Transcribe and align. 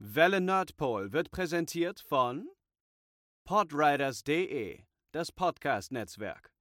Welle 0.00 0.40
Nordpol 0.40 1.12
wird 1.12 1.32
präsentiert 1.32 1.98
von 1.98 2.46
podriders.de, 3.44 4.84
das 5.10 5.32
Podcast-Netzwerk. 5.32 6.52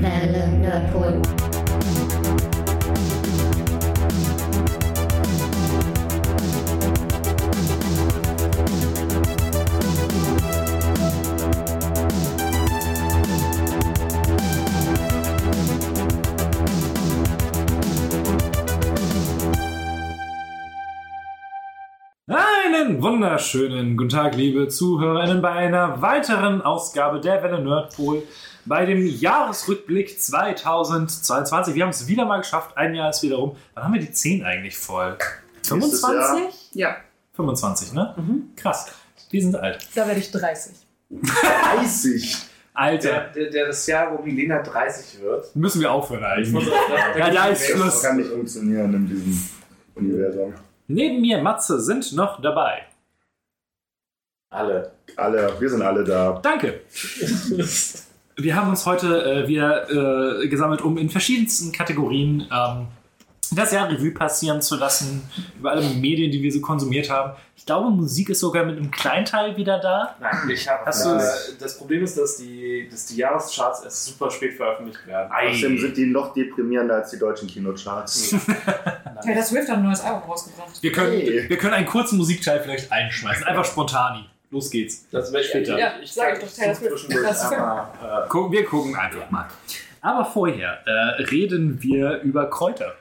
Welle 0.00 0.48
Nordpol. 0.56 1.27
Einen 22.88 23.02
wunderschönen 23.02 23.98
guten 23.98 24.08
Tag, 24.08 24.34
liebe 24.34 24.66
ZuhörerInnen, 24.66 25.42
bei 25.42 25.50
einer 25.50 26.00
weiteren 26.00 26.62
Ausgabe 26.62 27.20
der 27.20 27.42
Welle 27.42 27.62
Nerdpool 27.62 28.22
bei 28.64 28.86
dem 28.86 29.04
Jahresrückblick 29.06 30.18
2022. 30.18 31.74
Wir 31.74 31.82
haben 31.82 31.90
es 31.90 32.08
wieder 32.08 32.24
mal 32.24 32.38
geschafft, 32.38 32.78
ein 32.78 32.94
Jahr 32.94 33.10
ist 33.10 33.22
wieder 33.22 33.36
rum. 33.36 33.56
Wann 33.74 33.84
haben 33.84 33.92
wir 33.92 34.00
die 34.00 34.10
10 34.10 34.42
eigentlich 34.42 34.78
voll? 34.78 35.18
Nächstes 35.70 36.00
Jahr. 36.00 36.10
25? 36.38 36.70
Ja, 36.72 36.96
25, 37.34 37.92
ne? 37.92 38.14
Krass. 38.56 38.86
Wir 39.28 39.42
sind 39.42 39.54
alt. 39.56 39.86
da 39.94 40.06
werde 40.06 40.20
ich 40.20 40.30
30. 40.30 40.72
30. 41.10 42.36
Alter, 42.72 43.08
Der, 43.10 43.28
der, 43.34 43.50
der 43.50 43.66
das 43.66 43.86
Jahr, 43.86 44.16
wo 44.16 44.22
Milena 44.22 44.62
30 44.62 45.20
wird. 45.20 45.54
müssen 45.54 45.82
wir 45.82 45.92
aufhören 45.92 46.24
eigentlich. 46.24 46.66
Ja, 47.18 47.30
da 47.30 47.48
ist 47.48 47.68
Das 47.68 47.76
Schluss. 47.78 48.02
kann 48.02 48.16
nicht 48.16 48.30
funktionieren 48.30 48.94
in 48.94 49.06
diesem 49.06 49.38
Universum. 49.94 50.54
Neben 50.90 51.20
mir, 51.20 51.42
Matze, 51.42 51.80
sind 51.80 52.14
noch 52.14 52.40
dabei. 52.40 52.86
Alle. 54.50 54.92
Alle, 55.16 55.60
wir 55.60 55.68
sind 55.68 55.82
alle 55.82 56.02
da. 56.02 56.40
Danke. 56.42 56.80
Wir 58.40 58.54
haben 58.54 58.68
uns 58.68 58.86
heute 58.86 59.24
äh, 59.24 59.48
wieder 59.48 59.90
äh, 59.90 60.46
gesammelt, 60.46 60.80
um 60.80 60.96
in 60.96 61.10
verschiedensten 61.10 61.72
Kategorien 61.72 62.46
ähm, 62.52 62.86
das 63.50 63.72
Jahr 63.72 63.90
Revue 63.90 64.12
passieren 64.12 64.62
zu 64.62 64.76
lassen, 64.76 65.28
über 65.58 65.72
alle 65.72 65.82
Medien, 65.82 66.30
die 66.30 66.40
wir 66.40 66.52
so 66.52 66.60
konsumiert 66.60 67.10
haben. 67.10 67.32
Ich 67.56 67.66
glaube, 67.66 67.90
Musik 67.90 68.28
ist 68.28 68.38
sogar 68.38 68.64
mit 68.64 68.76
einem 68.76 68.92
Kleinteil 68.92 69.56
wieder 69.56 69.80
da. 69.80 70.14
Nein, 70.20 70.50
ich 70.50 70.68
habe. 70.68 70.86
Hast 70.86 71.04
du's? 71.04 71.56
das 71.58 71.78
Problem 71.78 72.04
ist, 72.04 72.16
dass 72.16 72.36
die, 72.36 72.88
dass 72.88 73.06
die 73.06 73.16
Jahrescharts 73.16 73.82
erst 73.82 74.04
super 74.04 74.30
spät 74.30 74.54
veröffentlicht 74.54 75.04
werden. 75.06 75.32
Außerdem 75.32 75.78
sind 75.78 75.96
die 75.96 76.06
noch 76.06 76.32
deprimierender 76.32 76.96
als 76.96 77.10
die 77.10 77.18
deutschen 77.18 77.48
Kinocharts. 77.48 78.34
Taylor 79.22 79.42
Swift 79.42 79.68
hat 79.68 79.78
ein 79.78 79.84
neues 79.84 80.00
Album 80.00 80.22
rausgebracht. 80.30 80.82
Wir 80.82 80.92
können, 80.92 81.12
Hey. 81.12 81.48
wir 81.48 81.56
können 81.58 81.74
einen 81.74 81.86
kurzen 81.86 82.16
Musikteil 82.18 82.60
vielleicht 82.60 82.90
einschmeißen. 82.92 83.44
Einfach 83.44 83.64
spontan. 83.64 84.26
Los 84.50 84.70
geht's. 84.70 85.04
Das 85.10 85.30
wäre 85.32 85.44
später. 85.44 85.78
Ja, 85.78 85.92
ich 86.02 86.14
doch, 86.14 86.22
Taylor 86.56 86.74
Swift. 86.74 87.52
einmal, 87.52 87.88
äh, 88.24 88.28
Gucken, 88.28 88.52
wir 88.52 88.64
gucken 88.64 88.96
einfach 88.96 89.30
mal. 89.30 89.46
Aber 90.00 90.24
vorher 90.24 90.78
äh, 90.86 91.22
reden 91.24 91.82
wir 91.82 92.20
über 92.22 92.48
Kräuter. 92.48 92.94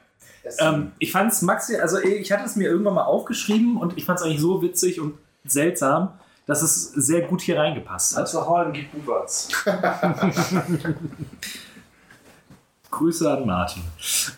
Ähm, 0.59 0.91
ich 0.99 1.11
fand 1.11 1.31
es 1.31 1.41
Maxi, 1.41 1.75
also 1.77 1.99
ich 1.99 2.31
hatte 2.31 2.45
es 2.45 2.55
mir 2.55 2.69
irgendwann 2.69 2.93
mal 2.95 3.03
aufgeschrieben 3.03 3.77
und 3.77 3.97
ich 3.97 4.05
fand 4.05 4.19
es 4.19 4.25
eigentlich 4.25 4.39
so 4.41 4.61
witzig 4.61 4.99
und 4.99 5.17
seltsam, 5.45 6.13
dass 6.45 6.61
es 6.61 6.91
sehr 6.91 7.21
gut 7.21 7.41
hier 7.41 7.59
reingepasst 7.59 8.13
hat. 8.15 8.21
Also 8.23 8.45
Horn 8.47 8.71
gibt 8.73 8.91
Buberts. 8.93 9.49
Grüße 12.91 13.29
an 13.31 13.45
Martin. 13.45 13.83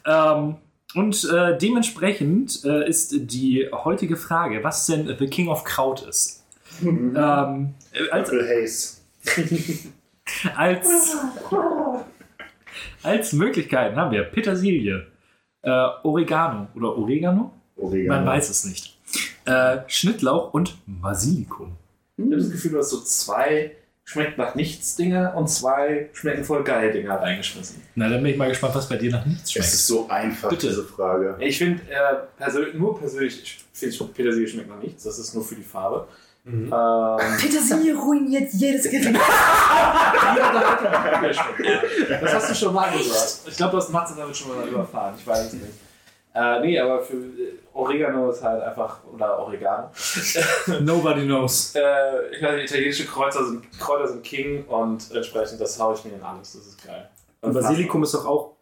Ähm, 0.05 0.57
und 0.95 1.29
äh, 1.31 1.57
dementsprechend 1.57 2.65
äh, 2.65 2.87
ist 2.87 3.13
die 3.31 3.69
heutige 3.71 4.17
Frage, 4.17 4.63
was 4.63 4.87
denn 4.87 5.15
The 5.17 5.27
King 5.27 5.49
of 5.49 5.63
Kraut 5.63 6.01
ist. 6.07 6.43
ähm, 6.81 7.73
äh, 7.93 8.09
als, 8.11 8.31
Haze. 8.31 8.97
als, 10.55 11.17
als 13.03 13.33
Möglichkeiten 13.33 13.95
haben 13.97 14.11
wir 14.11 14.23
Petersilie, 14.23 15.07
äh, 15.61 15.69
Oregano 16.03 16.67
oder 16.75 16.97
Oregano? 16.97 17.51
Oregano. 17.75 18.15
Man 18.15 18.25
weiß 18.25 18.49
es 18.49 18.65
nicht. 18.65 18.97
Äh, 19.45 19.79
Schnittlauch 19.87 20.53
und 20.53 20.77
Basilikum. 20.85 21.73
Ich 22.17 22.25
habe 22.25 22.35
das 22.35 22.51
Gefühl, 22.51 22.71
du 22.71 22.77
hast 22.79 22.89
so 22.89 23.01
zwei 23.01 23.71
schmeckt 24.09 24.39
nach 24.39 24.55
nichts 24.55 24.95
Dinger 24.95 25.35
und 25.35 25.47
zwei 25.47 26.09
schmecken 26.13 26.43
voll 26.43 26.63
geil 26.63 26.91
Dinger 26.91 27.21
reingeschmissen. 27.21 27.79
Na, 27.93 28.09
dann 28.09 28.23
bin 28.23 28.31
ich 28.31 28.37
mal 28.37 28.49
gespannt, 28.49 28.73
was 28.73 28.89
bei 28.89 28.95
dir 28.95 29.11
nach 29.11 29.23
nichts 29.23 29.43
Es 29.43 29.51
schmeckt. 29.51 29.67
ist 29.67 29.85
so 29.85 30.09
einfach, 30.09 30.49
Bitte. 30.49 30.67
diese 30.69 30.83
Frage. 30.83 31.35
Ich 31.39 31.59
finde 31.59 31.83
äh, 31.83 32.15
persönlich, 32.35 32.73
nur 32.73 32.97
persönlich, 32.97 33.43
ich 33.43 33.59
finde 33.71 34.05
Petersilie 34.05 34.47
schmeckt 34.47 34.67
nach 34.67 34.79
nichts. 34.81 35.03
Das 35.03 35.19
ist 35.19 35.35
nur 35.35 35.43
für 35.43 35.53
die 35.53 35.61
Farbe. 35.63 36.07
Ähm, 36.47 36.71
Petersilie 37.39 37.95
ruiniert 37.95 38.51
jedes 38.53 38.89
Gericht. 38.89 39.09
Das 42.21 42.33
hast 42.33 42.49
du 42.49 42.55
schon 42.55 42.73
mal 42.73 42.91
gesagt. 42.91 43.41
Ich 43.47 43.57
glaube, 43.57 43.71
du 43.73 43.77
hast 43.77 43.91
Matze 43.91 44.15
damit 44.17 44.35
schon 44.35 44.55
mal 44.55 44.67
überfahren. 44.67 45.13
Ich 45.19 45.27
weiß 45.27 45.45
es 45.47 45.53
nicht. 45.53 45.65
Äh, 46.33 46.59
nee, 46.61 46.79
aber 46.79 47.01
für 47.01 47.15
äh, 47.17 47.53
Oregano 47.73 48.29
ist 48.29 48.43
halt 48.43 48.61
einfach, 48.61 48.99
oder 49.13 49.39
Oregano. 49.39 49.89
Nobody 50.81 51.25
knows. 51.25 51.73
Äh, 51.75 52.35
ich 52.35 52.41
nicht, 52.41 52.71
italienische 52.71 53.05
Kräuter 53.05 53.43
sind, 53.45 53.71
Kräuter 53.79 54.07
sind 54.07 54.23
King 54.23 54.65
und 54.65 55.11
entsprechend 55.13 55.59
das 55.59 55.79
haue 55.79 55.95
ich 55.95 56.05
mir 56.05 56.13
in 56.13 56.21
alles. 56.21 56.53
Das 56.53 56.67
ist 56.67 56.85
geil. 56.85 57.09
Und 57.41 57.53
Basilikum 57.53 58.03
ist 58.03 58.13
doch 58.13 58.25
auch 58.25 58.55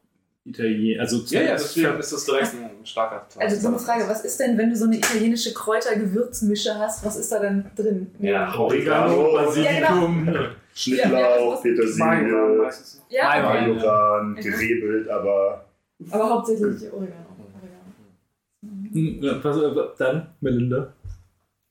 Italien, 0.48 1.00
also 1.02 1.18
Ja, 1.28 1.42
ja, 1.42 1.52
deswegen 1.54 2.00
ist 2.00 2.14
das 2.14 2.24
direkt 2.24 2.54
ein 2.54 2.86
starker 2.86 3.28
Teil. 3.28 3.44
Also 3.44 3.60
so 3.60 3.68
eine 3.68 3.80
Frage, 3.80 4.08
was 4.08 4.24
ist 4.24 4.40
denn, 4.40 4.58
wenn 4.58 4.70
du 4.70 4.78
so 4.78 4.86
eine 4.86 4.96
italienische 4.98 5.54
Kräuter-Gewürzmische 5.54 6.74
hast, 6.80 7.06
was 7.06 7.18
ist 7.18 7.32
da 7.32 7.40
denn 7.40 7.66
drin? 7.76 8.12
Ja, 8.20 8.56
Oregano, 8.58 9.34
Basilikum. 9.34 10.26
Ja, 10.28 10.34
ja, 10.34 10.50
Schnittlauch, 10.74 11.62
Petersilie, 11.62 12.06
Majoran. 13.10 14.36
gerebelt, 14.36 15.10
aber 15.10 15.66
aber 16.12 16.30
hauptsächlich 16.30 16.66
Oregano. 16.94 16.94
Oregano. 16.94 17.94
Hm, 18.62 18.87
ja, 18.87 18.87
was, 18.87 18.87
äh, 18.87 18.87
Dann, 19.98 20.28
Melinda. 20.42 20.94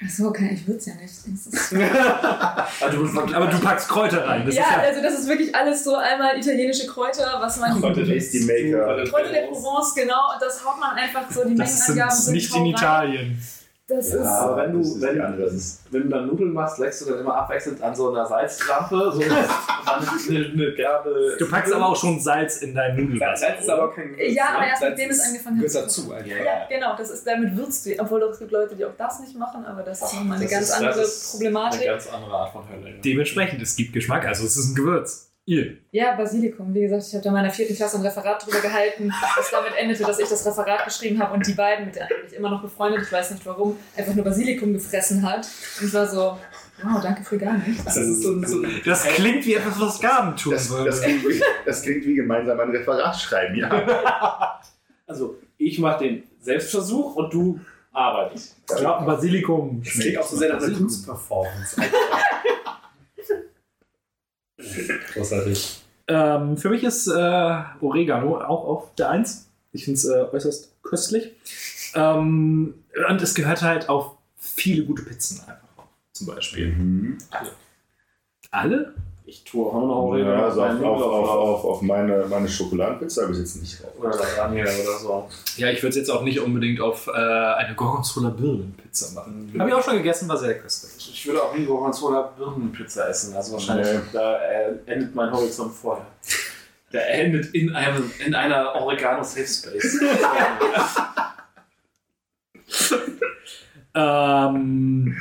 Achso, 0.04 0.28
okay, 0.28 0.50
ich 0.52 0.66
würze 0.68 0.90
ja 0.90 0.96
nicht. 0.96 1.14
Das 1.14 1.46
ist- 1.46 1.72
Also, 2.82 3.06
du 3.06 3.34
Aber 3.34 3.46
du 3.46 3.58
packst 3.60 3.88
Kräuter 3.88 4.26
rein. 4.26 4.44
Das 4.44 4.54
ja, 4.54 4.62
ist 4.62 4.70
ja 4.70 4.78
also 4.80 5.02
das 5.02 5.14
ist 5.20 5.28
wirklich 5.28 5.54
alles 5.54 5.84
so 5.84 5.96
einmal 5.96 6.36
italienische 6.38 6.86
Kräuter, 6.86 7.38
was 7.40 7.56
man... 7.58 7.80
Kräuter 7.80 8.04
Tasty 8.06 8.40
Maker. 8.40 9.04
Kräuter 9.04 9.32
der 9.32 9.46
Provence, 9.46 9.94
genau, 9.94 10.34
und 10.34 10.42
das 10.42 10.62
haut 10.64 10.78
man 10.78 10.96
einfach 10.96 11.30
so, 11.30 11.48
die 11.48 11.54
das 11.54 11.88
Mengenangaben 11.88 12.14
sind 12.14 12.24
sind 12.24 12.34
nicht 12.34 12.54
in 12.54 12.62
rein. 12.62 12.70
Italien. 12.70 13.42
Das 13.88 14.12
Ja, 14.12 14.20
ist... 14.20 14.26
aber 14.26 14.56
wenn 14.56 14.72
du, 14.72 15.00
wenn, 15.00 15.42
ist, 15.44 15.80
wenn 15.92 16.02
du 16.02 16.08
dann 16.08 16.26
Nudeln 16.26 16.52
machst, 16.52 16.78
leckst 16.78 17.02
du 17.02 17.10
dann 17.10 17.20
immer 17.20 17.36
abwechselnd 17.36 17.80
an 17.80 17.94
so 17.94 18.10
einer 18.10 18.26
Salzlampe. 18.26 19.12
So, 19.14 19.20
eine, 19.22 19.36
eine 20.52 20.74
Gabel. 20.74 21.36
Du 21.38 21.48
packst 21.48 21.72
aber 21.72 21.86
auch 21.90 21.94
schon 21.96 22.18
Salz 22.18 22.62
in 22.62 22.74
dein 22.74 22.96
Nudelwasser. 22.96 23.46
Salz 23.46 23.60
ist 23.60 23.70
aber 23.70 23.92
kein 23.94 24.10
Gewürz, 24.10 24.34
Ja, 24.34 24.44
aber 24.54 24.60
ne? 24.62 24.68
erst 24.70 24.80
Salz 24.80 24.90
mit 24.90 24.98
dem 25.06 25.10
es 25.10 25.16
ist- 25.18 25.26
angefangen 25.28 25.56
hat. 25.60 25.66
Gehört 25.66 25.90
zu 25.92 26.00
dazu 26.02 26.12
eigentlich. 26.14 26.44
Ja, 26.44 26.66
genau, 26.68 26.96
das 26.96 27.10
ist, 27.10 27.24
damit 27.28 27.56
würzt 27.56 27.86
du. 27.86 27.90
Obwohl 28.00 28.22
es 28.24 28.38
gibt 28.40 28.50
Leute, 28.50 28.74
die 28.74 28.84
auch 28.84 28.96
das 28.98 29.20
nicht 29.20 29.38
machen, 29.38 29.64
aber 29.64 29.82
das 29.84 30.02
ist 30.02 30.14
nochmal 30.14 30.38
eine 30.38 30.46
ganz 30.48 30.62
ist- 30.64 30.70
das 30.72 30.78
andere 30.82 31.00
ist 31.02 31.30
Problematik. 31.30 31.80
Eine 31.82 31.90
ganz 31.90 32.06
andere 32.12 32.32
Art 32.36 32.52
von 32.52 32.68
Hölle. 32.68 32.90
ja. 32.90 32.96
Dementsprechend, 33.04 33.62
es 33.62 33.76
gibt 33.76 33.92
Geschmack, 33.92 34.26
also 34.26 34.44
es 34.46 34.56
ist 34.56 34.70
ein 34.70 34.74
Gewürz. 34.74 35.25
Ihr. 35.48 35.76
Ja, 35.92 36.16
Basilikum. 36.16 36.74
Wie 36.74 36.80
gesagt, 36.80 37.04
ich 37.06 37.14
habe 37.14 37.22
da 37.22 37.30
in 37.30 37.34
meiner 37.34 37.50
vierten 37.50 37.76
Klasse 37.76 37.98
ein 37.98 38.02
Referat 38.02 38.44
drüber 38.44 38.58
gehalten, 38.58 39.12
das 39.36 39.50
damit 39.52 39.74
endete, 39.78 40.02
dass 40.02 40.18
ich 40.18 40.28
das 40.28 40.44
Referat 40.44 40.84
geschrieben 40.84 41.20
habe 41.20 41.34
und 41.34 41.46
die 41.46 41.52
beiden, 41.52 41.86
mit 41.86 41.94
denen 41.94 42.08
ich 42.26 42.34
immer 42.34 42.50
noch 42.50 42.62
befreundet, 42.62 43.02
ich 43.02 43.12
weiß 43.12 43.30
nicht 43.30 43.46
warum, 43.46 43.76
einfach 43.96 44.12
nur 44.12 44.24
Basilikum 44.24 44.72
gefressen 44.72 45.22
hat. 45.22 45.46
Und 45.80 45.86
ich 45.86 45.94
war 45.94 46.04
so, 46.08 46.36
wow, 46.82 47.00
danke 47.00 47.22
für 47.22 47.38
gar 47.38 47.58
nichts. 47.58 47.84
Das 47.84 47.96
ist 47.96 48.22
so, 48.22 48.42
so 48.42 48.64
Das 48.84 49.04
klingt 49.04 49.46
wie 49.46 49.54
etwas, 49.54 49.78
was 49.78 50.00
Gaben 50.00 50.34
tun 50.34 50.52
das, 50.52 50.68
würde. 50.68 50.86
das, 50.86 51.00
klingt 51.00 51.24
wie, 51.28 51.40
das 51.64 51.82
klingt 51.82 52.04
wie 52.06 52.14
gemeinsam 52.16 52.58
ein 52.58 52.70
Referat 52.70 53.16
schreiben, 53.16 53.54
ja. 53.54 54.60
Also, 55.06 55.38
ich 55.58 55.78
mache 55.78 56.02
den 56.02 56.24
Selbstversuch 56.40 57.14
und 57.14 57.32
du 57.32 57.60
arbeitest. 57.92 58.56
Ich 58.68 58.76
glaube, 58.76 59.06
Basilikum 59.06 59.80
Das 59.84 59.92
klingt 59.92 60.18
auch 60.18 60.26
so 60.26 60.36
sehr 60.36 60.52
nach 60.52 60.60
einer 60.60 60.76
Kunstperformance. 60.76 61.80
Großartig. 65.12 65.82
Ähm, 66.08 66.56
für 66.56 66.70
mich 66.70 66.84
ist 66.84 67.08
äh, 67.08 67.62
Oregano 67.80 68.38
auch 68.38 68.64
auf 68.64 68.94
der 68.94 69.10
Eins. 69.10 69.48
Ich 69.72 69.84
finde 69.84 69.98
es 69.98 70.04
äh, 70.04 70.24
äußerst 70.32 70.82
köstlich. 70.82 71.32
Ähm, 71.94 72.74
und 73.08 73.22
es 73.22 73.34
gehört 73.34 73.62
halt 73.62 73.88
auf 73.88 74.16
viele 74.36 74.84
gute 74.84 75.02
Pizzen 75.02 75.40
einfach. 75.40 75.84
Zum 76.12 76.26
Beispiel. 76.28 76.68
Mhm. 76.68 77.18
Alle? 78.50 78.94
Ich 79.28 79.42
tue 79.42 79.66
auch 79.66 79.72
noch 79.74 79.96
Oregano 79.96 80.30
Ja, 80.36 80.44
also 80.44 80.62
auf, 80.62 80.80
auf, 80.82 81.02
auf, 81.02 81.28
auf, 81.28 81.64
auf 81.64 81.82
meine, 81.82 82.26
meine 82.30 82.48
Schokoladenpizza 82.48 83.22
habe 83.22 83.32
ich 83.32 83.40
jetzt 83.40 83.60
nicht 83.60 83.82
drauf. 83.82 83.90
Oder 83.98 84.10
Lasagne 84.10 84.62
oder 84.62 84.98
so. 85.00 85.28
Ja, 85.56 85.68
ich 85.68 85.82
würde 85.82 85.90
es 85.90 85.96
jetzt 85.96 86.10
auch 86.10 86.22
nicht 86.22 86.38
unbedingt 86.38 86.80
auf 86.80 87.08
äh, 87.08 87.10
eine 87.10 87.74
Gorgonzola 87.74 88.30
Birnenpizza 88.30 89.12
machen. 89.14 89.52
Habe 89.58 89.68
ich 89.68 89.74
auch 89.74 89.82
schon 89.82 89.96
gegessen, 89.96 90.28
war 90.28 90.36
sehr 90.36 90.56
köstlich. 90.56 91.10
Ich 91.12 91.26
würde 91.26 91.42
auch 91.42 91.52
nie 91.56 91.64
Gorgonzola 91.64 92.22
Birnenpizza 92.38 93.08
essen. 93.08 93.34
Also 93.34 93.54
wahrscheinlich, 93.54 93.88
Nee. 93.88 93.98
da 94.12 94.36
äh, 94.36 94.74
endet 94.86 95.12
mein 95.16 95.32
Horizont 95.32 95.74
vorher. 95.74 96.06
Der 96.92 97.12
endet 97.12 97.52
in, 97.52 97.74
einem, 97.74 98.08
in 98.24 98.32
einer 98.32 98.76
Oregano 98.76 99.24
Safe 99.24 99.44
Space. 99.44 100.00
Ähm, 103.98 105.16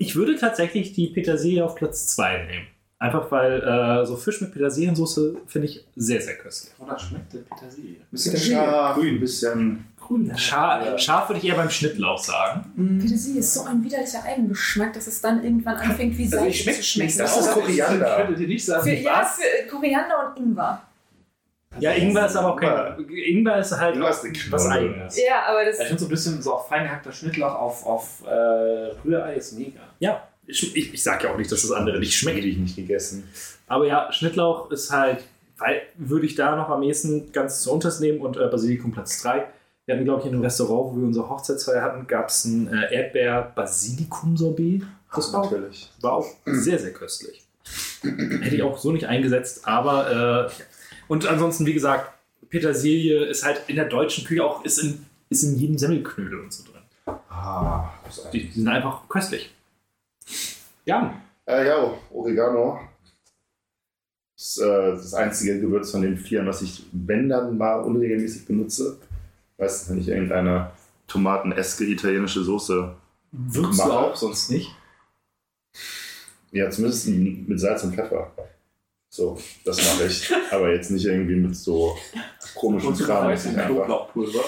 ich 0.00 0.16
würde 0.16 0.34
tatsächlich 0.34 0.94
die 0.94 1.08
Petersilie 1.08 1.62
auf 1.62 1.74
Platz 1.74 2.08
2 2.08 2.46
nehmen. 2.46 2.66
Einfach 2.98 3.30
weil 3.30 3.62
äh, 3.62 4.06
so 4.06 4.16
Fisch 4.16 4.40
mit 4.40 4.52
Petersiliensoße 4.52 5.36
finde 5.46 5.68
ich 5.68 5.84
sehr, 5.94 6.20
sehr 6.20 6.36
köstlich. 6.36 6.72
Oder 6.78 6.98
schmeckt 6.98 7.32
der 7.34 7.40
Petersilie? 7.40 7.96
Bisschen 8.10 8.36
scharf, 8.36 8.98
ein 8.98 9.20
bisschen. 9.20 9.84
Grün. 9.98 10.36
Scha 10.36 10.98
scharf 10.98 11.28
würde 11.28 11.40
ich 11.40 11.48
eher 11.48 11.54
beim 11.54 11.70
Schnittlauch 11.70 12.18
sagen. 12.18 12.98
Petersilie 13.00 13.40
ist 13.40 13.54
so 13.54 13.64
ein 13.64 13.84
widerlicher 13.84 14.22
Eigengeschmack, 14.24 14.94
dass 14.94 15.06
es 15.06 15.20
dann 15.20 15.44
irgendwann 15.44 15.76
anfängt 15.76 16.16
wie 16.16 16.24
Also 16.24 16.36
Seife 16.36 16.48
ich 16.48 16.62
schmeckt 16.62 16.78
zu 16.78 16.84
schmecken. 16.84 17.18
Das 17.18 17.36
ist 17.38 17.52
Koriander. 17.52 18.10
Ich 18.18 18.24
könnte 18.26 18.40
dir 18.40 18.48
nicht 18.48 18.64
sagen, 18.64 18.82
Für, 18.82 18.94
ja, 18.94 19.20
was. 19.20 19.36
für 19.36 19.68
Koriander 19.68 20.34
und 20.34 20.42
Ingwer. 20.42 20.82
Ja, 21.78 21.92
Ingwer 21.92 22.26
ist 22.26 22.36
aber 22.36 22.54
auch 22.54 22.56
kein. 22.60 22.98
Ingwer 23.08 23.58
ist 23.58 23.78
halt 23.78 23.94
Ingwer 23.96 24.10
ist 24.10 24.52
was. 24.52 24.66
Eigenes. 24.66 25.18
Ja, 25.22 25.44
aber 25.46 25.64
das. 25.64 25.78
Ich 25.78 25.86
finde 25.86 26.00
so 26.00 26.06
ein 26.06 26.10
bisschen 26.10 26.42
so 26.42 26.54
auf 26.54 26.68
fein 26.68 26.84
gehackter 26.84 27.12
Schnittlauch 27.12 27.54
auf, 27.54 27.86
auf 27.86 28.22
äh, 28.26 28.30
Rührei 29.04 29.34
ist 29.34 29.52
mega. 29.52 29.80
Ja, 30.00 30.26
ich, 30.46 30.74
ich, 30.76 30.94
ich 30.94 31.02
sage 31.02 31.24
ja 31.28 31.32
auch 31.32 31.38
nicht, 31.38 31.52
dass 31.52 31.62
das 31.62 31.70
andere 31.72 31.98
nicht 32.00 32.14
schmeckt. 32.16 32.42
die 32.42 32.50
ich 32.50 32.56
nicht 32.58 32.74
gegessen. 32.76 33.28
Aber 33.68 33.86
ja, 33.86 34.12
Schnittlauch 34.12 34.70
ist 34.72 34.90
halt, 34.90 35.22
weil 35.58 35.82
würde 35.96 36.26
ich 36.26 36.34
da 36.34 36.56
noch 36.56 36.68
am 36.70 36.82
ehesten 36.82 37.30
ganz 37.32 37.60
zu 37.62 37.72
unters 37.72 38.00
nehmen 38.00 38.20
und 38.20 38.36
äh, 38.36 38.48
Basilikum 38.48 38.90
Platz 38.92 39.22
3. 39.22 39.46
Wir 39.86 39.94
hatten, 39.94 40.04
glaube 40.04 40.20
ich, 40.20 40.26
in 40.26 40.32
einem 40.34 40.42
Restaurant, 40.42 40.92
wo 40.94 41.00
wir 41.00 41.06
unsere 41.06 41.28
Hochzeitsfeier 41.28 41.82
hatten, 41.82 42.06
gab 42.06 42.28
es 42.28 42.44
ein 42.44 42.68
äh, 42.72 42.92
Erdbeer-Basilikum-Sorbet. 42.94 44.82
Das 45.14 45.32
war, 45.32 45.40
auch- 45.42 45.50
natürlich. 45.50 45.90
war 46.00 46.12
auch 46.14 46.26
sehr, 46.46 46.78
sehr 46.78 46.92
köstlich. 46.92 47.42
Hätte 48.02 48.54
ich 48.56 48.62
auch 48.62 48.78
so 48.78 48.92
nicht 48.92 49.06
eingesetzt, 49.06 49.66
aber 49.66 50.48
äh, 50.48 50.52
und 51.08 51.26
ansonsten, 51.26 51.66
wie 51.66 51.74
gesagt, 51.74 52.10
Petersilie 52.48 53.24
ist 53.26 53.44
halt 53.44 53.62
in 53.68 53.76
der 53.76 53.84
deutschen 53.86 54.24
Küche 54.24 54.44
auch, 54.44 54.64
ist 54.64 54.78
in, 54.78 55.04
ist 55.28 55.42
in 55.42 55.56
jedem 55.58 55.76
Semmelknödel 55.78 56.40
und 56.40 56.52
so 56.52 56.64
drin. 56.64 56.80
Ah, 57.28 57.90
Die, 58.32 58.48
die 58.48 58.52
sind 58.60 58.68
einfach 58.68 59.08
köstlich. 59.08 59.50
Ja, 60.84 61.14
Äh, 61.46 61.66
ja, 61.66 61.92
Oregano. 62.10 62.80
Das 64.36 64.56
ist 64.56 64.58
äh, 64.58 64.90
das 64.92 65.14
einzige 65.14 65.60
Gewürz 65.60 65.90
von 65.90 66.02
den 66.02 66.16
vieren, 66.16 66.46
was 66.46 66.62
ich, 66.62 66.86
wenn 66.92 67.28
dann 67.28 67.58
mal 67.58 67.80
unregelmäßig 67.80 68.46
benutze. 68.46 68.98
Weißt 69.58 69.86
du, 69.86 69.92
wenn 69.92 70.00
ich 70.00 70.08
irgendeine 70.08 70.70
tomateneske 71.06 71.84
italienische 71.84 72.42
Soße. 72.42 72.94
würzt 73.32 73.78
Mach 73.78 73.86
du 73.86 73.92
auch 73.92 74.16
sonst 74.16 74.50
nicht. 74.50 74.74
Ja, 76.52 76.70
zumindest 76.70 77.08
mit 77.08 77.60
Salz 77.60 77.84
und 77.84 77.94
Pfeffer. 77.94 78.32
So, 79.08 79.38
das 79.64 79.76
mache 79.76 80.06
ich. 80.06 80.32
Aber 80.52 80.72
jetzt 80.72 80.90
nicht 80.90 81.04
irgendwie 81.04 81.36
mit 81.36 81.56
so 81.56 81.96
komischen 82.54 82.94
Kram. 82.94 83.34
Knoblauchpulver. 83.34 84.44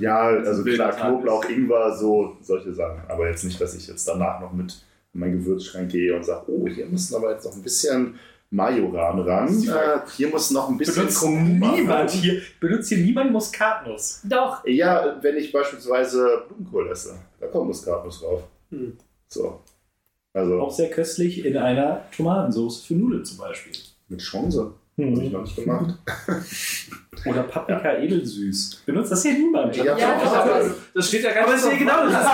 Ja, 0.00 0.22
also 0.22 0.64
klar, 0.64 0.92
Knoblauch, 0.92 1.44
Ingwer, 1.48 1.96
so 1.96 2.36
solche 2.40 2.74
Sachen. 2.74 3.02
Aber 3.08 3.28
jetzt 3.28 3.44
nicht, 3.44 3.60
dass 3.60 3.74
ich 3.74 3.86
jetzt 3.86 4.08
danach 4.08 4.40
noch 4.40 4.52
mit 4.52 4.82
in 5.12 5.20
meinen 5.20 5.38
Gewürzschrank 5.38 5.90
gehe 5.90 6.14
und 6.14 6.24
sage, 6.24 6.44
oh, 6.50 6.66
hier 6.68 6.86
müssen 6.86 7.14
aber 7.14 7.32
jetzt 7.32 7.44
noch 7.44 7.54
ein 7.54 7.62
bisschen 7.62 8.18
Majoran 8.52 9.20
ran. 9.20 9.48
Äh, 9.62 10.00
hier 10.16 10.28
muss 10.28 10.50
noch 10.50 10.68
ein 10.68 10.76
bisschen 10.76 11.08
Kurkuma 11.08 11.74
ran. 11.86 12.08
hier, 12.08 12.42
benutzt 12.58 12.88
hier 12.88 12.98
niemand 12.98 13.30
Muskatnuss. 13.32 14.22
Doch. 14.24 14.66
Ja, 14.66 15.18
wenn 15.22 15.36
ich 15.36 15.52
beispielsweise 15.52 16.44
Blumenkohl 16.48 16.90
esse, 16.90 17.14
da 17.38 17.46
kommt 17.46 17.68
Muskatnuss 17.68 18.20
drauf. 18.20 18.42
Hm. 18.70 18.96
So. 19.28 19.60
Also 20.32 20.60
Auch 20.60 20.70
sehr 20.72 20.90
köstlich 20.90 21.44
in 21.44 21.56
einer 21.56 22.02
Tomatensauce 22.16 22.82
für 22.82 22.94
Nudeln 22.94 23.24
zum 23.24 23.38
Beispiel. 23.38 23.72
mit 24.08 24.20
Chance. 24.20 24.74
Habe 25.02 25.24
ich 25.24 25.32
noch 25.32 25.42
nicht 25.42 25.56
gemacht. 25.56 25.94
Oder 27.26 27.42
Paprika 27.42 27.92
edelsüß. 27.98 28.82
Benutzt 28.86 29.12
das 29.12 29.22
hier 29.22 29.34
niemand. 29.34 29.76
Ja, 29.76 29.96
Ja, 29.96 30.16
also, 30.16 30.74
Das 30.94 31.08
steht 31.08 31.22
ja 31.22 31.32
ganz 31.32 31.44
Aber 31.46 31.52
das 31.52 31.64
ist 31.64 31.72
ja 31.72 31.78
genau, 31.78 32.04
das 32.06 32.14
ist 32.14 32.30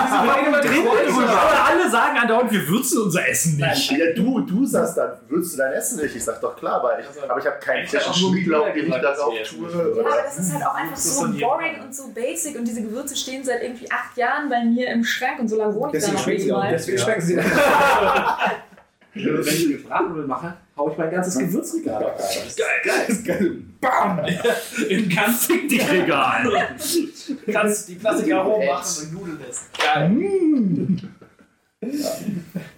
diese 0.71 0.81
Kreuzung. 0.83 1.23
Aber 1.23 1.65
alle 1.65 1.89
sagen 1.89 2.17
andauernd, 2.17 2.51
wir 2.51 2.67
würzen 2.69 3.01
unser 3.01 3.27
Essen 3.27 3.57
nicht. 3.57 3.91
ja, 3.91 4.13
du, 4.15 4.39
du 4.41 4.65
sagst 4.65 4.97
dann, 4.97 5.11
würdest 5.27 5.53
du 5.53 5.57
dein 5.57 5.73
Essen 5.73 5.99
nicht? 6.01 6.15
Ich 6.15 6.23
sag 6.23 6.39
doch 6.39 6.55
klar, 6.55 6.75
aber 6.75 6.99
ich, 6.99 7.05
aber 7.29 7.39
ich 7.39 7.45
habe 7.45 7.57
keinen 7.59 7.85
frischen 7.85 8.27
auch 8.27 8.31
Bier 8.31 8.63
den 8.73 8.77
ich 8.77 8.85
gesagt, 8.85 9.03
da 9.03 9.09
dass 9.09 9.19
drauf 9.19 9.33
wir 9.33 9.41
essen 9.41 9.59
tue. 9.59 9.71
Ja, 9.71 10.01
aber 10.05 10.21
das 10.23 10.39
ist 10.39 10.53
halt 10.53 10.65
auch 10.65 10.75
einfach 10.75 10.95
Das 10.95 11.17
so 11.17 11.27
boring 11.27 11.81
und 11.83 11.93
so 11.95 12.07
basic 12.13 12.57
und 12.57 12.65
diese 12.65 12.81
Gewürze 12.81 13.15
stehen 13.17 13.43
seit 13.43 13.61
irgendwie 13.63 13.91
acht 13.91 14.15
Jahren 14.15 14.47
bei 14.49 14.63
mir 14.63 14.87
im 14.87 15.03
Schrank 15.03 15.39
und 15.39 15.49
so 15.49 15.57
lange 15.57 15.75
wohne 15.75 15.97
ich 15.97 16.03
da 16.05 16.11
noch 16.13 16.25
nicht 16.25 16.41
sie 16.43 16.53
auch. 16.53 16.57
mal. 16.59 16.69
Deswegen 16.71 16.97
schmecken 16.97 17.21
sie 17.21 17.37
Wenn 19.13 19.41
ich 19.47 19.67
mir 19.67 19.83
Bratnudeln 19.83 20.27
mache, 20.27 20.53
hau 20.77 20.91
ich 20.91 20.97
mein 20.97 21.11
ganzes 21.11 21.37
Gewürzregal 21.37 22.03
auf. 22.05 22.55
Geil, 22.55 23.23
geil. 23.25 23.57
Bam! 23.81 24.25
In 24.89 25.09
ganz 25.09 25.47
dich 25.47 25.91
Regal. 25.91 26.77
kannst 27.51 27.89
die 27.89 27.95
Plastikaromen 27.95 28.67
machen 28.67 29.03
und 29.03 29.13
Nudeln 29.13 29.41
essen. 29.41 29.65
Geil. 29.77 31.11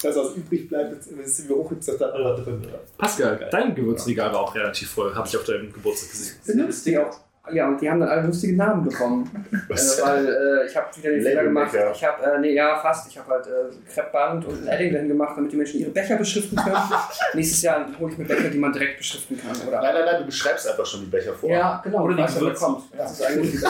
Das, 0.02 0.16
was 0.16 0.36
übrig 0.36 0.68
bleibt, 0.68 1.00
ist 1.00 1.08
ist 1.08 1.48
wie 1.50 1.54
hoch 1.54 1.72
ist 1.72 1.88
das 1.88 1.98
da 1.98 2.08
alle 2.08 2.44
drin. 2.44 2.62
Pascal, 2.98 3.48
dein 3.50 3.74
Gewürzregal 3.74 4.34
war 4.34 4.42
auch 4.42 4.56
relativ 4.56 4.92
voll, 4.92 5.16
habe 5.16 5.28
ich 5.28 5.38
auf 5.38 5.46
deinem 5.46 5.72
Geburtstag 5.72 6.12
gesehen. 6.12 6.68
Das 6.68 6.84
Ding 6.84 6.98
auch. 6.98 7.29
Ja, 7.52 7.68
und 7.68 7.80
die 7.82 7.90
haben 7.90 8.00
dann 8.00 8.10
alle 8.10 8.24
lustige 8.28 8.56
Namen 8.56 8.84
bekommen. 8.84 9.30
Äh, 9.70 9.76
weil 10.02 10.26
äh, 10.28 10.66
ich 10.68 10.76
habe 10.76 10.88
wieder 10.96 11.12
den 11.12 11.22
Fehler 11.22 11.44
gemacht. 11.44 11.72
Ich 11.94 12.04
habe, 12.04 12.24
äh, 12.24 12.40
nee, 12.40 12.54
ja, 12.54 12.76
fast. 12.80 13.08
Ich 13.10 13.18
habe 13.18 13.30
halt 13.32 13.46
äh, 13.48 13.92
Kreppband 13.94 14.46
und 14.46 14.64
ein 14.64 14.68
Edding 14.68 14.94
dahin 14.94 15.08
gemacht, 15.08 15.34
damit 15.38 15.52
die 15.52 15.58
Menschen 15.58 15.80
ihre 15.80 15.92
Becher 15.92 16.16
beschriften 16.18 16.56
können. 16.58 16.76
Nächstes 17.34 17.62
Jahr 17.62 17.86
hole 18.00 18.12
ich 18.12 18.18
mir 18.18 18.26
Becher, 18.26 18.50
die 18.50 18.58
man 18.58 18.74
direkt 18.74 18.98
beschriften 18.98 19.40
kann. 19.40 19.56
Oder? 19.68 19.82
Nein, 19.82 19.94
nein, 19.94 20.06
nein, 20.06 20.16
du 20.22 20.26
beschreibst 20.26 20.68
einfach 20.68 20.86
schon 20.86 21.02
die 21.02 21.06
Becher 21.08 21.34
vor. 21.34 21.50
Ja, 21.50 21.80
genau. 21.84 22.04
Oder 22.04 22.16
die 22.16 22.24
weiß, 22.24 22.34
wer 22.36 22.40
Gewürze. 22.42 22.64
kommt. 22.66 22.84
Das 22.98 23.12
ist 23.12 23.24
eigentlich 23.26 23.52
die. 23.52 23.62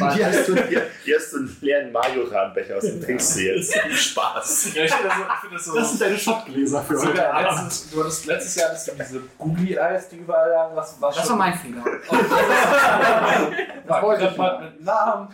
Weil 0.00 0.12
Hier 0.14 0.26
hast, 0.26 0.48
du, 0.48 0.54
hier, 0.56 0.82
hier 1.04 1.16
hast 1.16 1.32
du 1.32 1.36
einen 1.38 1.56
leeren 1.60 1.92
Majoran-Becher 1.92 2.76
aus 2.76 2.82
dem 2.84 3.00
trinkst 3.00 3.36
du 3.36 3.40
jetzt. 3.40 3.74
Spaß. 3.90 4.74
Ja, 4.74 4.84
ich 4.84 4.92
finde 4.94 5.08
das, 5.08 5.14
so- 5.16 5.24
ich 5.24 5.40
find 5.40 5.54
das 5.54 5.64
so. 5.64 5.74
Das 5.74 5.90
sind 5.90 6.00
deine 6.02 6.18
Schottgläser 6.18 6.82
für 6.82 6.96
so 6.96 7.06
heute 7.08 7.16
letztes, 7.42 7.90
du 7.90 8.00
hattest 8.00 8.26
letztes 8.26 8.56
Jahr 8.56 8.70
diese 8.98 9.20
Googly-Eis, 9.38 10.08
die 10.10 10.16
überall 10.16 10.50
lagen. 10.50 10.76
Was, 10.76 10.96
was 11.00 11.16
Das 11.16 11.30
war 11.30 11.36
mein 11.36 11.54
Fehler. 11.54 11.82
Das 13.86 14.02
wollte 14.02 14.28
ich 14.30 14.36
mal 14.36 14.60
mit 14.72 14.84
Namen. 14.84 15.28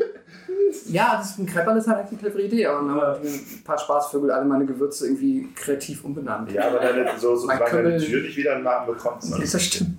Ja, 0.87 1.17
das 1.19 1.31
ist 1.31 1.39
ein 1.39 1.47
Kreppern 1.47 1.77
ist 1.77 1.87
halt 1.89 1.99
eigentlich 1.99 2.13
eine 2.21 2.31
clevere 2.31 2.43
Idee. 2.43 2.67
Aber 2.67 2.79
dann 2.81 2.91
haben 2.91 3.01
halt 3.01 3.25
ein 3.25 3.63
paar 3.65 3.79
Spaßvögel 3.79 4.31
alle 4.31 4.45
meine 4.45 4.67
Gewürze 4.67 5.07
irgendwie 5.07 5.49
kreativ 5.55 6.05
umbenannt. 6.05 6.51
Ja, 6.53 6.69
aber 6.69 6.79
deine, 6.81 7.07
so, 7.19 7.37
so 7.37 7.47
deine 7.49 7.65
Kümmel- 7.65 7.99
Tür 8.05 8.23
nicht 8.23 8.37
wieder 8.37 8.55
einen 8.55 8.65
Namen 8.65 8.87
bekommt. 8.87 9.23
Ja, 9.25 9.39
das 9.39 9.63
stimmt. 9.63 9.99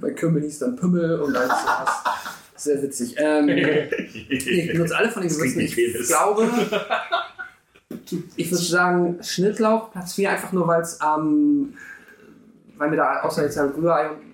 Bei 0.00 0.10
Kümmel 0.10 0.42
hieß 0.42 0.58
dann 0.60 0.76
Pümmel 0.76 1.20
und 1.20 1.36
alles 1.36 1.48
sowas. 1.48 2.04
Sehr 2.56 2.82
witzig. 2.82 3.14
Ähm, 3.18 3.48
ich 3.48 4.72
benutze 4.72 4.96
alle 4.96 5.10
von 5.10 5.22
den 5.22 5.30
Gewürzen. 5.30 5.60
Ich 5.60 5.74
Penis. 5.74 6.08
glaube, 6.08 6.48
ich 8.36 8.50
würde 8.50 8.64
sagen 8.64 9.18
Schnittlauch, 9.22 9.90
Platz 9.92 10.14
4, 10.14 10.30
einfach 10.30 10.52
nur, 10.52 10.66
weil 10.66 10.80
es 10.82 10.98
ähm, 11.04 11.74
weil 12.78 12.90
mir 12.90 12.96
da 12.96 13.20
außer 13.22 13.42
jetzt 13.44 13.56
halt 13.58 13.76
Rührei 13.76 14.10
und 14.10 14.25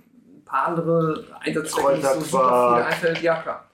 paar 0.52 0.68
andere 0.68 1.25
Einsatzzwecke 1.40 1.94
nicht 1.97 2.06
so 2.06 2.21
super 2.21 2.75
viele 2.76 2.87
einfällt. 2.87 3.23
Ja, 3.23 3.42
klar. 3.42 3.64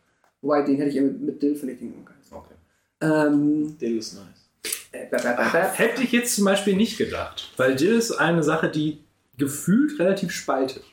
Wobei, 0.40 0.62
den 0.62 0.76
hätte 0.76 0.90
ich 0.90 1.00
mit, 1.00 1.20
mit 1.20 1.42
Dill, 1.42 1.56
finde 1.56 1.75
ich 1.75 1.80
den. 1.80 2.06
Okay. 2.30 2.54
Ähm, 3.00 3.76
Dill 3.78 3.99
ist 3.99 4.14
nice. 4.14 4.49
äh, 4.92 5.06
bäh, 5.11 5.16
bäh, 5.16 5.35
bäh, 5.37 5.50
bäh. 5.52 5.58
Hätte 5.75 6.02
ich 6.02 6.12
jetzt 6.12 6.35
zum 6.37 6.44
Beispiel 6.44 6.76
nicht 6.76 6.97
gedacht. 6.99 7.52
Weil 7.56 7.75
Dill 7.76 7.97
ist 7.97 8.12
eine 8.12 8.42
Sache, 8.42 8.68
die 8.68 9.02
gefühlt 9.37 9.99
relativ 9.99 10.30
spaltet. 10.32 10.85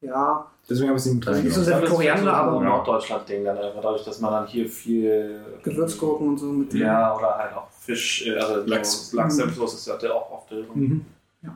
ja, 0.00 0.46
Deswegen 0.70 0.88
habe 0.90 0.96
ich 0.98 1.02
sie 1.04 1.14
mit 1.14 1.26
Also 1.26 1.42
nicht 1.42 1.54
so 1.54 1.62
sehr 1.62 1.80
Koriander, 1.82 2.32
aber 2.34 2.58
ein 2.60 2.64
Norddeutschland-Ding 2.64 3.44
dann 3.44 3.58
einfach 3.58 3.82
dadurch, 3.82 4.04
dass 4.04 4.20
man 4.20 4.30
dann 4.32 4.46
hier 4.46 4.68
viel 4.68 5.40
Gewürzgurken 5.64 6.28
und 6.28 6.38
so 6.38 6.46
mit 6.46 6.72
Ja, 6.74 7.16
oder 7.16 7.36
halt 7.36 7.52
auch 7.54 7.68
Fisch, 7.80 8.24
äh, 8.26 8.36
also 8.36 8.64
Lachs. 8.66 9.10
so 9.10 9.16
Lachs-Senfsoße 9.16 9.74
ist 9.76 9.86
ja 9.88 9.96
der 9.96 10.14
auch 10.14 10.30
oft 10.30 10.50
drin. 10.50 11.04
Mhm. 11.42 11.50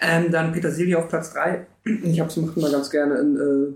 Ähm, 0.00 0.30
dann 0.30 0.52
Petersilie 0.52 0.98
auf 0.98 1.08
Platz 1.08 1.32
3. 1.32 1.66
Ich 1.84 2.20
hab's 2.20 2.36
mache 2.36 2.58
immer 2.60 2.70
ganz 2.70 2.90
gerne 2.90 3.16
in 3.16 3.36
äh, 3.36 3.74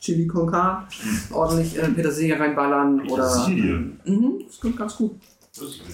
Chili 0.00 0.26
con 0.26 0.50
Carne. 0.50 0.86
Ordentlich 1.30 1.78
äh, 1.78 1.88
Petersilie 1.88 2.38
reinballern. 2.38 3.02
Petersilie? 3.02 3.74
Oder, 3.74 4.10
mhm, 4.10 4.44
das 4.46 4.60
kommt 4.60 4.76
ganz 4.76 4.96
gut. 4.96 5.20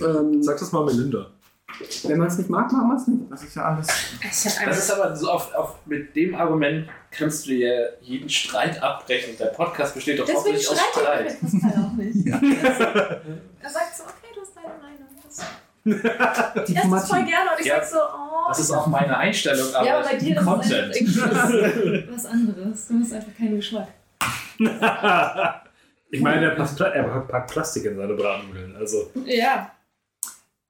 Ähm, 0.02 0.42
Sag 0.42 0.58
das 0.58 0.72
mal 0.72 0.84
Melinda. 0.84 1.30
wenn 2.04 2.18
man 2.18 2.28
es 2.28 2.38
nicht 2.38 2.50
mag, 2.50 2.70
mag 2.70 2.86
man 2.86 2.96
es 2.96 3.06
nicht. 3.06 3.30
Das 3.30 3.42
ist 3.42 3.56
ja 3.56 3.64
alles. 3.64 3.86
Das 4.64 4.78
ist 4.78 4.90
aber 4.90 5.16
so 5.16 5.30
auf, 5.30 5.52
auf, 5.54 5.86
mit 5.86 6.14
dem 6.14 6.34
Argument 6.34 6.88
kannst 7.10 7.46
du 7.46 7.50
dir 7.50 7.96
jeden 8.00 8.28
Streit 8.28 8.82
abbrechen. 8.82 9.36
Der 9.38 9.46
Podcast 9.46 9.94
besteht 9.94 10.18
doch 10.18 10.28
hauptsächlich 10.28 10.68
aus 10.68 10.78
Streit. 10.78 11.40
Pascal 11.40 11.84
auch 11.84 11.92
nicht. 11.96 12.26
Er 12.26 13.70
sagt 13.70 13.96
so, 13.96 14.04
okay, 14.04 14.32
du 14.34 14.40
hast 14.42 14.56
deine 14.56 14.68
Meinung. 14.80 15.08
Das 15.24 15.44
Ich 15.84 15.92
esse 15.94 16.02
das 16.04 17.08
voll 17.08 17.18
Diplomatie. 17.18 17.24
gerne 17.26 17.50
und 17.54 17.60
ich 17.60 17.66
Ja. 17.66 17.76
sag 17.76 17.84
so, 17.84 17.98
oh. 17.98 18.48
Das 18.48 18.58
ist 18.60 18.70
auch 18.70 18.86
meine 18.86 19.16
Einstellung, 19.16 19.74
aber 19.74 19.86
ja, 19.86 20.00
bei 20.02 20.16
dir 20.16 20.36
ist 20.38 20.44
Content. 20.44 20.96
irgendwie 20.96 21.20
was, 21.20 22.14
was 22.24 22.26
anderes. 22.26 22.88
Du 22.88 23.00
hast 23.00 23.12
einfach 23.12 23.34
keinen 23.36 23.56
Geschmack. 23.56 23.88
ich 26.10 26.20
meine, 26.20 26.46
er 26.46 26.50
packt, 26.56 26.80
er 26.80 27.02
packt 27.20 27.50
Plastik 27.50 27.84
in 27.86 27.96
seine 27.96 28.14
Bratnudeln. 28.14 28.76
Also, 28.76 29.10
Ja. 29.26 29.70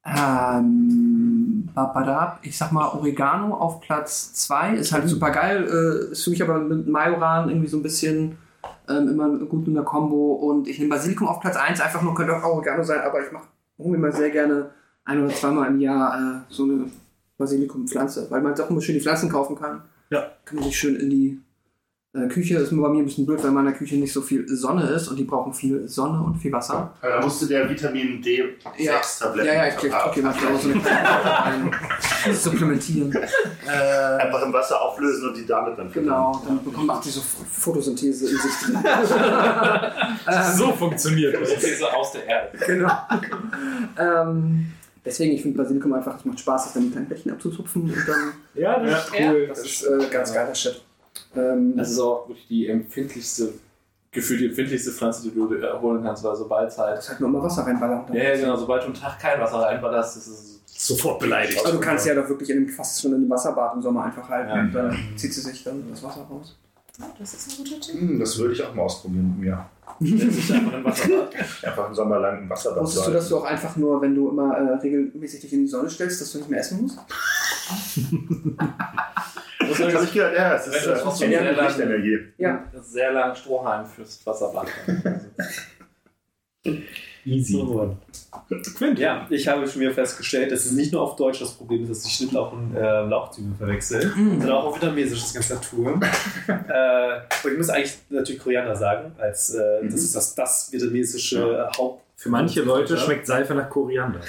Ähm, 0.06 1.68
babadab, 1.74 2.38
ich 2.42 2.56
sag 2.58 2.72
mal 2.72 2.88
Oregano 2.88 3.54
auf 3.54 3.80
Platz 3.80 4.34
2 4.34 4.74
ist 4.74 4.92
halt 4.92 5.08
super 5.08 5.30
geil. 5.30 5.64
Äh, 5.64 6.12
ist 6.12 6.24
für 6.24 6.30
mich 6.30 6.42
aber 6.42 6.58
mit 6.58 6.86
Majoran 6.86 7.48
irgendwie 7.48 7.68
so 7.68 7.78
ein 7.78 7.82
bisschen 7.82 8.36
ähm, 8.88 9.08
immer 9.08 9.30
gut 9.46 9.66
in 9.66 9.74
der 9.74 9.82
Kombo. 9.84 10.34
Und 10.34 10.68
ich 10.68 10.78
nehme 10.78 10.90
Basilikum 10.90 11.26
auf 11.28 11.40
Platz 11.40 11.56
1. 11.56 11.80
Einfach 11.80 12.02
nur 12.02 12.14
könnte 12.14 12.36
auch 12.36 12.42
Oregano 12.44 12.82
sein, 12.82 13.00
aber 13.00 13.24
ich 13.24 13.32
mache 13.32 13.46
hol 13.78 13.90
mir 13.92 13.98
mal 13.98 14.12
sehr 14.12 14.30
gerne 14.30 14.70
ein 15.04 15.24
oder 15.24 15.34
zweimal 15.34 15.68
im 15.68 15.80
Jahr 15.80 16.18
äh, 16.18 16.52
so 16.52 16.64
eine 16.64 16.90
Basilikumpflanze, 17.38 18.26
weil 18.30 18.40
man 18.42 18.54
doch 18.54 18.70
immer 18.70 18.80
schön 18.80 18.94
die 18.94 19.00
Pflanzen 19.00 19.28
kaufen 19.28 19.56
kann. 19.56 19.82
Ja. 20.10 20.30
Kann 20.44 20.56
man 20.56 20.64
sich 20.64 20.78
schön 20.78 20.96
in 20.96 21.10
die 21.10 21.40
äh, 22.14 22.28
Küche. 22.28 22.56
Ist 22.58 22.70
nur 22.70 22.86
bei 22.86 22.94
mir 22.94 23.00
ein 23.02 23.06
bisschen 23.06 23.26
blöd, 23.26 23.40
weil 23.42 23.48
in 23.48 23.54
meiner 23.54 23.72
Küche 23.72 23.96
nicht 23.96 24.12
so 24.12 24.22
viel 24.22 24.46
Sonne 24.48 24.84
ist 24.84 25.08
und 25.08 25.16
die 25.16 25.24
brauchen 25.24 25.52
viel 25.52 25.88
Sonne 25.88 26.22
und 26.22 26.36
viel 26.36 26.52
Wasser. 26.52 26.94
Da 27.02 27.20
musste 27.20 27.46
der 27.48 27.68
Vitamin 27.68 28.22
D 28.22 28.54
Ja. 28.78 28.92
6 28.98 29.18
Tabletten 29.18 29.48
Ja, 29.48 29.54
ja, 29.54 29.68
ich 29.68 29.76
krieg, 29.76 29.92
okay, 30.06 30.20
mach 30.22 30.36
ich 30.36 30.46
auch 30.46 30.60
so 30.60 30.70
eine 30.70 32.34
supplementieren. 32.34 33.12
Äh, 33.66 34.22
einfach 34.22 34.42
im 34.42 34.52
Wasser 34.52 34.80
auflösen 34.80 35.28
und 35.28 35.36
die 35.36 35.44
damit 35.46 35.76
dann 35.76 35.90
genau, 35.90 36.40
dann 36.46 36.62
bekommt 36.62 36.86
man 36.86 36.96
auch 36.98 37.02
diese 37.02 37.20
Photosynthese 37.20 38.30
in 38.30 38.36
sich 38.36 38.52
drin. 38.64 38.78
ähm, 40.28 40.56
so 40.56 40.72
funktioniert 40.72 41.40
das. 41.40 41.54
These 41.56 41.92
aus 41.92 42.12
der 42.12 42.26
Erde. 42.26 42.58
genau. 42.64 42.92
ähm, 43.98 44.72
deswegen, 45.04 45.32
ich 45.34 45.42
finde 45.42 45.58
Basilikum 45.58 45.92
einfach, 45.92 46.18
es 46.18 46.24
macht 46.24 46.40
Spaß, 46.40 46.64
das 46.64 46.72
dann 46.74 46.84
in 46.84 46.92
kleinen 46.92 47.08
Bällchen 47.08 47.32
abzuzupfen 47.32 47.82
und 47.82 47.94
dann, 48.08 48.32
Ja, 48.54 48.78
das 48.80 49.06
ist 49.08 49.18
Ja. 49.18 49.32
cool. 49.32 49.46
das 49.48 49.58
ist 49.64 49.82
äh, 49.84 49.98
ganz 50.10 50.32
geiler 50.32 50.54
Shit. 50.54 50.82
Ähm, 51.36 51.76
Das 51.76 51.90
ist 51.90 51.98
auch 52.00 52.28
wirklich 52.28 52.46
die 52.48 52.68
empfindlichste, 52.68 53.52
gefühlt 54.12 54.40
die 54.40 54.46
empfindlichste 54.46 54.90
Pflanze, 54.92 55.22
die 55.28 55.34
du 55.34 55.46
dir 55.48 55.80
holen 55.80 56.02
kannst, 56.02 56.22
weil 56.24 56.34
sobald 56.36 56.68
es 56.68 56.78
halt. 56.78 56.98
das 56.98 57.08
halt 57.08 57.20
nur 57.20 57.28
mal 57.30 57.42
Wasser 57.42 57.62
reinballern. 57.66 58.04
Ja, 58.12 58.22
ja, 58.22 58.36
genau, 58.36 58.56
sobald 58.56 58.82
du 58.82 58.86
einen 58.86 58.94
Tag 58.94 59.18
kein 59.20 59.40
Wasser 59.40 59.58
reinballerst, 59.58 60.16
ist 60.16 60.26
es. 60.28 60.50
Sofort 60.76 61.20
beleidigt. 61.20 61.58
Also 61.64 61.78
du 61.78 61.80
kannst 61.80 62.04
ja 62.04 62.14
doch 62.14 62.28
wirklich 62.28 62.50
in 62.50 62.66
dem, 62.66 62.68
fast 62.68 63.00
schon 63.00 63.12
in 63.12 63.18
einem 63.18 63.30
Wasserbad 63.30 63.74
im 63.76 63.80
Sommer 63.82 64.04
einfach 64.04 64.28
halten 64.28 64.48
Ja. 64.50 64.60
und 64.60 64.72
dann 64.72 64.98
zieht 65.16 65.32
sie 65.32 65.40
sich 65.40 65.62
dann 65.64 65.82
das 65.88 66.02
Wasser 66.02 66.22
raus. 66.28 66.56
Oh, 67.00 67.04
das 67.18 67.32
ist 67.34 67.48
ein 67.58 67.64
guter 67.64 67.80
Tipp. 67.80 67.94
Hm, 68.00 68.18
das 68.18 68.36
würde 68.38 68.52
ich 68.54 68.62
auch 68.62 68.74
mal 68.74 68.82
ausprobieren 68.82 69.28
mit 69.30 69.46
mir. 69.46 69.66
Dich 70.00 70.52
einfach 70.52 70.72
im 70.72 70.84
Wasser. 70.84 71.28
Einfach 71.62 71.86
einen 71.86 71.94
Sommer 71.94 72.18
lang 72.18 72.38
im 72.42 72.50
Wasserbad 72.50 72.82
Wusstest 72.82 73.06
du, 73.06 73.12
dass 73.12 73.28
du 73.28 73.36
auch 73.38 73.44
einfach 73.44 73.76
nur, 73.76 74.00
wenn 74.02 74.14
du 74.14 74.28
immer 74.30 74.56
äh, 74.56 74.74
regelmäßig 74.78 75.40
dich 75.40 75.52
in 75.52 75.60
die 75.60 75.66
Sonne 75.68 75.88
stellst, 75.90 76.20
dass 76.20 76.32
du 76.32 76.38
nicht 76.38 76.50
mehr 76.50 76.60
essen 76.60 76.82
musst? 76.82 76.98
Das 79.66 79.78
Das 79.78 79.94
habe 79.94 80.04
ich 80.04 80.12
gehört, 80.12 80.36
ja, 80.36 80.54
es 80.56 80.66
ist 80.66 80.84
du 80.84 80.90
das 80.90 81.00
äh, 81.00 81.04
machst, 81.06 81.22
dann 81.22 81.32
Ernährung 81.32 81.54
sehr 81.54 81.86
lang- 81.86 81.94
Lichtenergie. 82.02 82.18
Ja. 82.36 82.64
Das 82.70 82.84
ist 82.86 82.92
sehr 82.92 83.12
lang 83.12 83.34
Strohhalm 83.34 83.86
fürs 83.86 84.20
Wasserbad. 84.26 84.66
Easy. 87.24 87.64
Quint. 88.76 88.98
Ja, 88.98 89.26
ich 89.30 89.48
habe 89.48 89.66
schon 89.66 89.80
wieder 89.80 89.92
festgestellt, 89.92 90.52
dass 90.52 90.66
es 90.66 90.72
nicht 90.72 90.92
nur 90.92 91.02
auf 91.02 91.16
Deutsch 91.16 91.40
das 91.40 91.52
Problem 91.52 91.82
ist, 91.82 91.90
dass 91.90 92.04
ich 92.04 92.12
Schnittlauch 92.12 92.52
und 92.52 92.74
äh, 92.76 93.02
Lauchzwiebeln 93.02 93.56
verwechsel, 93.56 94.12
sondern 94.14 94.50
auch 94.50 94.64
auf 94.64 94.74
vietnamesisches 94.74 95.32
ganzer 95.32 95.54
Natur. 95.54 96.00
äh, 96.48 97.46
und 97.46 97.52
ich 97.52 97.58
muss 97.58 97.70
eigentlich 97.70 97.96
natürlich 98.10 98.42
Koriander 98.42 98.76
sagen, 98.76 99.12
als 99.18 99.54
äh, 99.54 99.84
das 99.84 99.94
ist 99.94 100.14
das, 100.14 100.34
das 100.34 100.72
vietnamesische 100.72 101.70
Haupt. 101.78 102.03
Für 102.16 102.28
manche 102.30 102.62
Leute 102.62 102.94
Ja. 102.94 103.00
schmeckt 103.00 103.26
Seife 103.26 103.54
nach 103.54 103.68
Koriander. 103.68 104.20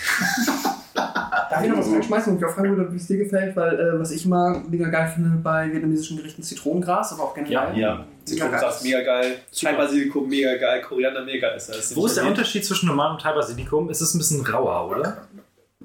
Darf 0.95 1.63
ich 1.63 1.69
noch 1.69 1.77
was 1.77 1.91
reinschmeißen 1.91 2.33
und 2.33 2.41
mich 2.41 2.49
auch 2.49 2.53
fragen 2.53 2.75
würde, 2.75 2.91
wie 2.91 2.97
es 2.97 3.07
dir 3.07 3.17
gefällt? 3.17 3.55
Weil 3.55 3.79
äh, 3.79 3.99
was 3.99 4.11
ich 4.11 4.25
immer 4.25 4.61
mega 4.69 4.89
geil 4.89 5.11
finde 5.13 5.37
bei 5.41 5.71
vietnamesischen 5.71 6.17
Gerichten 6.17 6.43
Zitronengras, 6.43 7.13
aber 7.13 7.23
auch 7.23 7.33
generell. 7.33 7.77
Ja, 7.77 8.05
Zitronengras 8.23 8.83
mega 8.83 9.01
geil, 9.01 9.35
Thai 9.57 9.73
Basilikum 9.73 10.27
mega 10.27 10.55
geil, 10.55 10.81
Koriander 10.81 11.23
mega 11.23 11.49
geil. 11.49 11.57
Es 11.57 11.95
Wo 11.95 12.05
ist 12.05 12.17
der 12.17 12.25
Unterschied 12.25 12.65
zwischen 12.65 12.87
normalem 12.87 13.17
Thai 13.17 13.33
Basilikum? 13.33 13.89
Es 13.89 14.01
ist 14.01 14.13
ein 14.15 14.17
bisschen 14.17 14.45
rauer, 14.45 14.89
oder? 14.89 15.27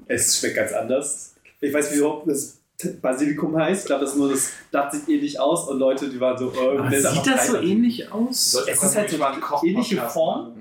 Es 0.07 0.39
schmeckt 0.39 0.55
ganz 0.55 0.73
anders. 0.73 1.35
Ich 1.61 1.73
weiß 1.73 1.85
nicht, 1.85 1.95
wie 1.95 1.99
überhaupt 1.99 2.27
das 2.27 2.57
Basilikum 3.01 3.55
heißt. 3.55 3.81
Ich 3.81 3.85
glaube, 3.85 4.01
das 4.01 4.13
ist 4.13 4.17
nur 4.17 4.31
das, 4.31 4.49
das 4.71 4.93
sieht 4.93 5.07
ähnlich 5.07 5.39
aus 5.39 5.69
und 5.69 5.77
Leute, 5.77 6.09
die 6.09 6.19
waren 6.19 6.37
so, 6.37 6.51
äh, 6.51 6.77
Aber 6.79 6.91
sieht 6.91 7.27
das 7.27 7.47
so 7.47 7.57
ähnlich 7.57 8.11
aus? 8.11 8.55
Es 8.67 8.83
ist 8.83 8.95
halt 8.95 9.09
so 9.09 9.23
eine 9.23 9.37
ähnliche 9.63 9.97
Form. 10.01 10.53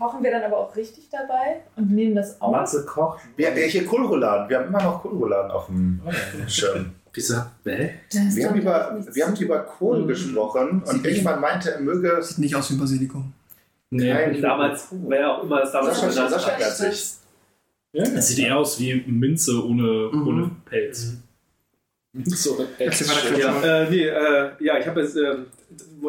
Kochen 0.00 0.24
wir 0.24 0.30
dann 0.30 0.42
aber 0.42 0.56
auch 0.56 0.74
richtig 0.74 1.08
dabei 1.10 1.60
und 1.76 1.90
nehmen 1.92 2.14
das 2.16 2.40
auf. 2.40 2.50
Matze 2.52 2.84
kocht. 2.86 3.20
Wer, 3.36 3.54
wer 3.54 3.66
hier 3.68 3.84
Kohlrouladen? 3.86 4.48
Wir 4.48 4.58
haben 4.58 4.68
immer 4.68 4.82
noch 4.82 5.02
Kohlrouladen 5.02 5.50
auf 5.50 5.66
dem 5.66 6.00
Schirm. 6.48 6.92
Wieso? 7.12 7.34
Hä? 7.64 7.94
Wir 8.10 8.48
haben 8.48 8.58
über, 8.60 8.98
wir 9.12 9.26
haben 9.26 9.36
über. 9.36 9.58
Kohl 9.60 10.06
gesprochen 10.06 10.82
und 10.86 11.02
Bichmann 11.02 11.40
meinte, 11.40 11.72
er 11.72 11.80
möge. 11.80 12.22
Sieht 12.22 12.38
nicht 12.38 12.54
aus 12.54 12.70
wie 12.72 12.76
Basilikum. 12.76 13.32
Nee. 13.90 14.40
Damals, 14.40 14.86
wer 14.92 15.32
auch 15.36 15.42
immer 15.42 15.60
das 15.60 15.72
damals 15.72 16.00
Sascha, 16.00 16.08
genannt 16.14 16.30
Sascha 16.30 16.46
hat. 16.52 16.56
klärt 16.56 16.76
sich. 16.76 17.14
Es 17.92 18.28
sieht 18.28 18.38
eher 18.38 18.56
aus 18.56 18.78
wie 18.78 19.02
Minze 19.06 19.66
ohne, 19.66 20.08
Mhm. 20.12 20.26
ohne 20.28 20.50
Pelz. 20.64 21.14
So, 22.24 22.66
Erzähl 22.78 23.06
weiter, 23.08 23.38
Ja, 23.38 23.82
äh, 23.82 23.90
nee, 23.90 24.04
äh, 24.06 24.50
ja, 24.60 24.78
ich 24.78 24.86
habe 24.86 25.02
jetzt, 25.02 25.16
äh, 25.16 25.36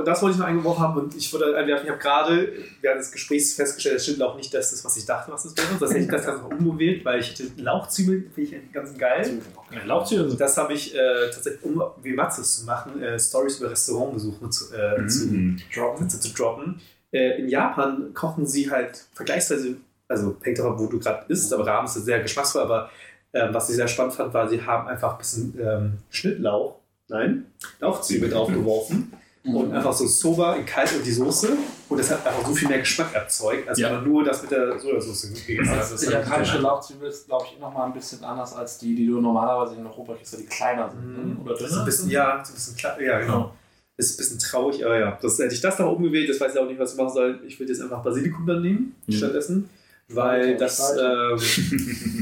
das 0.04 0.22
wollte 0.22 0.34
ich 0.34 0.40
noch 0.40 0.48
eingeworfen 0.48 0.82
haben 0.82 1.00
und 1.00 1.16
ich 1.16 1.32
wollte 1.32 1.56
einwerfen, 1.56 1.86
ich 1.86 1.92
habe 1.92 2.02
gerade 2.02 2.54
während 2.82 3.02
des 3.02 3.12
Gesprächs 3.12 3.54
festgestellt, 3.54 3.96
das 3.98 4.04
stimmt 4.04 4.22
auch 4.24 4.36
nicht 4.36 4.52
das 4.52 4.74
ist, 4.74 4.84
was 4.84 4.98
ich 4.98 5.06
dachte, 5.06 5.32
was 5.32 5.46
es 5.46 5.56
wäre. 5.56 5.68
Das 5.80 5.92
hätte 5.92 6.00
ich 6.00 6.08
das 6.08 6.26
Ganze 6.26 6.42
noch 6.42 6.50
umgewählt, 6.58 7.06
weil 7.06 7.20
ich 7.20 7.30
hätte 7.32 7.44
Lauchzwiebeln, 7.58 8.32
finde 8.34 8.56
ich 8.56 8.72
ganz 8.74 8.98
geil. 8.98 9.42
Lauchzwiebeln 9.86 10.30
sind 10.30 10.42
Das 10.42 10.58
habe 10.58 10.74
ich 10.74 10.96
äh, 10.96 11.30
tatsächlich, 11.32 11.64
um 11.64 11.84
wie 12.02 12.14
Matzes 12.14 12.60
zu 12.60 12.66
machen, 12.66 13.02
äh, 13.02 13.20
Stories 13.20 13.60
über 13.60 13.70
Restaurantbesuche 13.70 14.50
zu, 14.50 14.74
äh, 14.74 15.06
zu, 15.08 15.28
Mhm. 15.28 15.60
droppen, 15.74 16.10
zu, 16.10 16.20
zu 16.20 16.34
droppen. 16.34 16.82
Äh, 17.12 17.40
in 17.42 17.48
Japan 17.50 18.12
kochen 18.16 18.48
sie 18.48 18.72
halt 18.72 19.06
vergleichsweise, 19.14 19.76
also 20.08 20.36
hängt 20.42 20.58
davon, 20.58 20.80
wo 20.80 20.88
du 20.88 20.98
gerade 21.00 21.26
isst, 21.28 21.54
aber 21.54 21.68
Rahmen 21.68 21.86
ist 21.86 21.94
sehr 21.94 22.22
geschmacksvoll, 22.22 22.62
aber 22.64 22.90
ähm, 23.34 23.54
was 23.54 23.70
ich 23.70 23.76
sehr 23.76 23.88
spannend 23.88 24.14
fand, 24.14 24.34
war, 24.34 24.48
sie 24.50 24.62
haben 24.62 24.88
einfach 24.88 25.14
ein 25.14 25.18
bisschen 25.18 25.60
ähm, 25.62 25.94
Schnittlauch, 26.10 26.76
nein, 27.08 27.46
Lauchzwiebel 27.80 28.30
draufgeworfen 28.30 29.14
und 29.44 29.74
einfach 29.74 29.94
so 29.94 30.06
Soba 30.06 30.54
in 30.56 30.66
kalt 30.66 30.94
und 30.96 31.04
die 31.06 31.12
Soße 31.12 31.50
und 31.90 31.98
das 31.98 32.12
hat 32.12 32.26
einfach 32.28 32.46
so 32.48 32.54
viel 32.54 32.68
mehr 32.68 32.80
Geschmack 32.80 33.14
erzeugt, 33.16 33.68
als 33.68 33.80
Ja. 33.80 33.88
wenn 33.90 33.96
man 33.96 34.04
nur 34.08 34.24
das 34.24 34.42
mit 34.44 34.52
der 34.52 34.78
Sojasauce 34.80 35.34
gegessen 35.48 35.72
hat. 35.72 35.80
Das 35.82 35.92
halt 36.06 36.12
japanische 36.26 36.60
Lauchzwiebel 36.60 37.10
ist, 37.10 37.28
glaube 37.28 37.46
ich, 37.52 37.60
nochmal 37.60 37.88
ein 37.88 37.94
bisschen 37.94 38.24
anders 38.24 38.54
als 38.54 38.78
die, 38.78 38.94
die 38.96 39.08
du 39.08 39.20
normalerweise 39.20 39.76
in 39.76 39.86
Europa 39.86 40.14
kriegst, 40.14 40.34
weil 40.34 40.42
die 40.42 40.48
kleiner 40.48 40.90
sind. 40.92 41.06
Mhm. 41.06 41.34
ne? 41.34 41.38
Oder 41.44 41.56
Das 41.56 41.72
ist 41.72 41.78
ein 41.78 41.86
bisschen, 41.86 42.10
ja, 42.10 42.42
so 42.46 42.52
ein 42.52 42.56
bisschen 42.56 42.76
klar, 42.78 43.02
ja, 43.02 43.20
genau. 43.20 43.40
Ja. 43.40 43.52
Ist 43.98 44.14
ein 44.14 44.18
bisschen 44.18 44.40
traurig, 44.40 44.86
aber 44.86 44.98
ja. 45.00 45.18
Das, 45.22 45.38
hätte 45.40 45.54
ich 45.54 45.62
das 45.62 45.78
noch 45.80 45.92
umgewählt, 45.92 46.30
das 46.30 46.40
weiß 46.40 46.54
ich 46.54 46.60
auch 46.60 46.68
nicht, 46.68 46.80
was 46.80 46.92
ich 46.94 46.98
machen 46.98 47.14
soll. 47.14 47.40
Ich 47.46 47.60
würde 47.60 47.72
jetzt 47.74 47.82
einfach 47.82 48.02
Basilikum 48.04 48.46
dann 48.46 48.62
nehmen, 48.62 48.96
Mhm. 49.08 49.12
stattdessen. 49.14 49.70
Weil 50.14 50.58
das 50.58 50.94
ähm, 50.98 51.38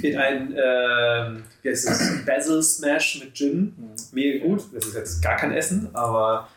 in 0.04 0.18
ein 0.18 0.54
ähm, 0.56 1.44
wie 1.62 1.70
heißt 1.70 1.88
das? 1.88 2.26
Basil 2.26 2.62
Smash 2.64 3.22
mit 3.24 3.34
Gin 3.34 3.74
mega 4.12 4.46
gut. 4.46 4.64
Das 4.74 4.86
ist 4.86 4.96
jetzt 4.96 5.22
gar 5.24 5.36
kein 5.38 5.52
Essen, 5.52 5.90
aber 5.94 6.48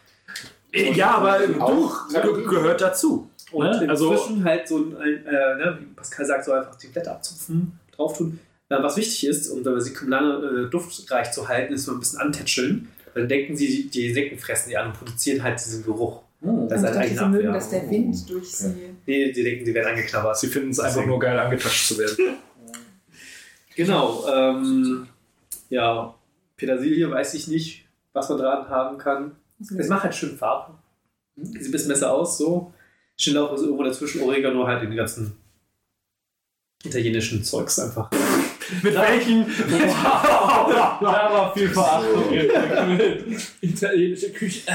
Ja, 0.72 1.16
aber 1.16 1.38
Auch 1.60 2.08
du 2.08 2.34
ge- 2.34 2.44
gehört 2.46 2.80
dazu. 2.80 3.28
und 3.50 3.64
Ne? 3.66 3.88
Also, 3.88 4.12
inzwischen 4.12 4.44
halt 4.44 4.66
so 4.68 4.78
ein, 4.78 4.96
ein 4.96 5.26
äh, 5.26 5.30
ne, 5.56 5.78
wie 5.80 5.86
Pascal 5.94 6.24
sagt, 6.26 6.44
so 6.44 6.52
einfach 6.52 6.74
die 6.76 6.86
Blätter 6.88 7.12
abzupfen, 7.12 7.78
drauf 7.94 8.16
tun. 8.16 8.38
Äh, 8.70 8.82
was 8.82 8.96
wichtig 8.96 9.26
ist, 9.26 9.48
um 9.50 9.62
Basilikum 9.62 10.08
lange 10.08 10.66
äh, 10.66 10.70
duftreich 10.70 11.30
zu 11.32 11.48
halten, 11.48 11.74
ist 11.74 11.84
so 11.84 11.92
ein 11.92 11.98
bisschen 12.00 12.20
antätscheln. 12.20 12.88
Dann 13.14 13.28
denken 13.28 13.54
sie, 13.54 13.90
die, 13.92 14.08
Insekten 14.08 14.38
fressen 14.38 14.70
die 14.70 14.76
an 14.78 14.86
und 14.86 14.92
produzieren 14.94 15.42
halt 15.42 15.58
diesen 15.62 15.84
Geruch. 15.84 16.22
Das 16.40 16.50
Und 16.50 16.72
ist 16.72 16.82
halt 16.82 16.96
eigentlich 16.96 17.12
sie 17.18 17.24
eine 17.24 17.36
mögen, 17.36 17.52
dass 17.52 17.68
der 17.68 17.90
Wind 17.90 18.30
durch 18.30 18.50
sie. 18.50 18.91
Nee, 19.06 19.32
die 19.32 19.42
denken, 19.42 19.64
die 19.64 19.75
werden 19.75 19.88
angeknabbert. 19.88 20.38
sie 20.38 20.49
finden 20.49 20.71
es 20.71 20.80
einfach 20.80 21.04
nur 21.04 21.18
geil, 21.18 21.38
angetatscht 21.38 21.88
zu 21.88 21.99
werden. 21.99 22.16
Genau. 23.75 24.28
Ähm, 24.28 25.09
ja, 25.71 26.14
Petersilie 26.59 27.11
weiß 27.11 27.32
ich 27.32 27.49
nicht, 27.49 27.88
was 28.12 28.28
man 28.28 28.37
dran 28.37 28.68
haben 28.68 28.99
kann. 28.99 29.37
Es 29.78 29.88
macht 29.88 30.04
halt 30.04 30.14
schön 30.14 30.37
Farbe. 30.37 30.75
Sieht 31.37 31.64
ein 31.64 31.71
bisschen 31.71 31.88
besser 31.88 32.12
aus, 32.12 32.37
so. 32.37 32.75
Schnittlauch 33.18 33.54
ist 33.54 33.62
irgendwo 33.62 33.82
dazwischen, 33.85 34.21
Oregano 34.23 34.66
halt 34.66 34.82
in 34.82 34.90
den 34.90 34.99
ganzen 34.99 35.37
italienischen 36.85 37.42
Zeugs 37.44 37.78
einfach. 37.78 38.11
Mit 38.82 38.94
welchen? 38.94 39.47
Da 41.02 41.30
war 41.32 41.52
viel 41.52 41.68
Verachtung 41.68 42.32
italienische 43.61 44.30
Küche. 44.32 44.71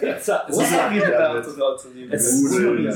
Pizza. 0.00 0.46
Es 0.48 0.58
ist 0.58 0.72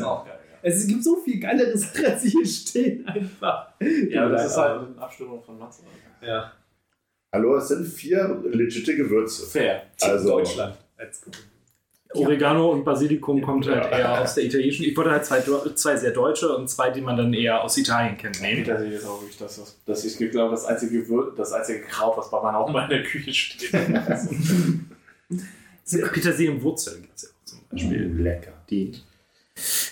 auch 0.03 0.25
geil. 0.25 0.36
Es 0.75 0.87
gibt 0.87 1.05
so 1.05 1.17
viel 1.17 1.39
geilere 1.41 1.77
Sachen, 1.77 2.05
als 2.07 2.23
sie 2.23 2.31
hier 2.31 2.47
stehen, 2.47 3.07
einfach. 3.07 3.69
Ja, 4.11 4.29
das 4.29 4.47
ist 4.47 4.57
halt 4.57 4.89
eine 4.89 4.99
Abstimmung 5.01 5.43
von 5.43 5.59
Matze. 5.59 5.83
Ja, 6.21 6.53
Hallo, 7.33 7.57
es 7.57 7.69
sind 7.69 7.87
vier 7.87 8.43
legitime 8.51 8.97
Gewürze. 8.97 9.47
Fair. 9.47 9.83
Also- 10.01 10.31
Deutschland. 10.31 10.77
Als 10.97 11.21
gut. 11.21 11.37
Oregano 12.15 12.71
und 12.71 12.85
Basilikum 12.85 13.43
kommt 13.43 13.67
halt 13.67 13.93
eher 13.93 14.23
aus 14.23 14.37
der 14.37 14.45
italienischen. 14.45 14.87
Ich 14.87 14.97
wollte 14.97 15.11
halt 15.11 15.27
zwei, 15.27 15.43
zwei 15.75 15.97
sehr 15.97 16.13
deutsche 16.13 16.57
und 16.57 16.71
zwei, 16.71 16.89
die 16.91 17.03
man 17.03 17.17
dann 17.17 17.35
eher 17.35 17.63
aus 17.63 17.77
Italien 17.77 18.17
kennt, 18.17 18.41
nehmen. 18.41 18.63
Petersilie 18.65 18.97
ist 18.97 19.05
auch 19.05 19.21
wirklich 19.21 19.37
das, 19.37 19.61
was, 19.61 19.77
das 19.85 20.05
ist, 20.05 20.19
ich 20.19 20.31
glaube, 20.31 20.53
das 20.53 20.65
einzige, 20.65 21.05
das 21.37 21.53
einzige 21.53 21.81
Kraut, 21.83 22.17
was 22.17 22.31
bei 22.31 22.41
meiner 22.41 22.65
Oma 22.65 22.85
in 22.85 22.91
der 22.91 23.03
Küche 23.03 23.35
steht. 23.35 23.73
Petersilienwurzel 26.13 27.01
gibt 27.03 27.17
es 27.17 27.23
ja 27.25 27.29
auch 27.29 27.45
zum 27.45 27.59
Beispiel. 27.71 28.07
Lecker. 28.23 28.53
Die. 28.71 28.93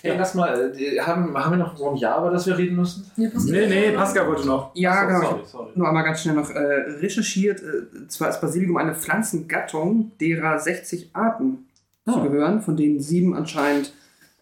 Hey, 0.01 0.15
lass 0.17 0.35
mal, 0.35 0.75
äh, 0.77 0.99
haben, 0.99 1.35
haben 1.35 1.51
wir 1.51 1.57
noch 1.57 1.75
so 1.75 1.89
ein 1.89 1.95
Jahr, 1.97 2.19
über 2.19 2.29
das 2.31 2.45
wir 2.45 2.55
reden 2.57 2.75
müssen? 2.75 3.09
Ja, 3.17 3.29
passt 3.29 3.49
Nee, 3.49 3.65
nee, 3.67 3.91
Pascal 3.91 4.27
wollte 4.27 4.45
noch. 4.45 4.71
Ja, 4.75 5.01
So, 5.01 5.07
genau. 5.07 5.21
Sorry, 5.31 5.41
sorry. 5.45 5.71
nur 5.75 5.87
einmal 5.87 6.03
ganz 6.03 6.21
schnell 6.21 6.35
noch 6.35 6.49
äh, 6.51 6.57
recherchiert. 6.59 7.61
Äh, 7.63 8.07
zwar 8.07 8.29
ist 8.29 8.39
Basilikum 8.41 8.77
eine 8.77 8.93
Pflanzengattung, 8.93 10.11
derer 10.19 10.59
60 10.59 11.09
Arten 11.13 11.67
Ah. 12.07 12.13
zugehören, 12.13 12.61
von 12.61 12.77
denen 12.77 12.99
sieben 12.99 13.35
anscheinend 13.35 13.91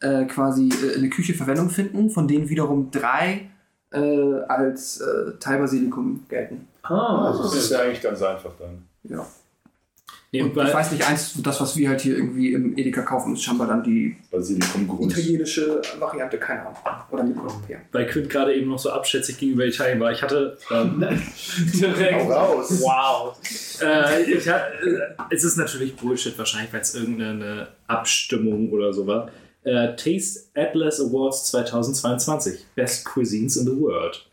äh, 0.01 0.25
quasi 0.25 0.67
äh, 0.67 0.95
in 0.95 1.01
der 1.01 1.09
Küche 1.09 1.33
Verwendung 1.33 1.69
finden, 1.69 2.09
von 2.09 2.27
denen 2.27 2.49
wiederum 2.49 2.91
drei 2.91 3.49
äh, 3.93 4.33
als 4.49 4.99
äh, 4.99 5.37
Teilbasilikum 5.39 6.25
gelten. 6.27 6.67
Ah, 6.81 7.27
Also 7.29 7.43
das 7.43 7.55
ist 7.55 7.71
ja 7.71 7.79
eigentlich 7.79 8.01
ganz 8.01 8.21
einfach 8.21 8.51
dann. 8.59 8.83
Ja. 9.03 9.25
Nee, 10.35 10.41
Und 10.41 10.55
weil, 10.55 10.67
ich 10.67 10.73
weiß 10.73 10.91
nicht, 10.93 11.07
eins, 11.07 11.33
das, 11.43 11.61
was 11.61 11.77
wir 11.77 11.89
halt 11.89 12.01
hier 12.01 12.17
irgendwie 12.17 12.53
im 12.53 12.75
Edeka 12.75 13.03
kaufen, 13.03 13.33
ist 13.33 13.43
scheinbar 13.43 13.67
dann 13.67 13.83
die 13.83 14.17
italienische 14.31 15.79
Variante, 15.99 16.39
keine 16.39 16.61
Ahnung. 16.61 16.75
Oder 17.11 17.23
mitteleuropäer. 17.23 17.81
weil 17.91 18.07
Quint 18.07 18.29
gerade 18.31 18.55
eben 18.55 18.69
noch 18.71 18.79
so 18.79 18.89
abschätzig 18.89 19.37
gegenüber 19.37 19.65
Italien 19.67 19.99
war. 19.99 20.11
Ich 20.11 20.23
hatte. 20.23 20.57
Ähm, 20.71 21.05
Hau 22.15 22.31
raus. 22.31 22.81
Wow. 22.81 23.37
äh, 23.81 24.23
ich, 24.23 24.47
ha- 24.49 24.67
äh, 24.81 25.13
es 25.29 25.43
ist 25.43 25.57
natürlich 25.57 25.95
Bullshit, 25.95 26.35
wahrscheinlich, 26.37 26.73
weil 26.73 26.81
es 26.81 26.95
irgendeine 26.95 27.67
Abstimmung 27.87 28.71
oder 28.71 28.91
so 28.91 29.05
war. 29.05 29.29
Äh, 29.63 29.95
Taste 29.95 30.41
Atlas 30.55 30.99
Awards 30.99 31.45
2022. 31.51 32.65
Best 32.75 33.05
Cuisines 33.05 33.55
in 33.57 33.65
the 33.65 33.79
World. 33.79 34.25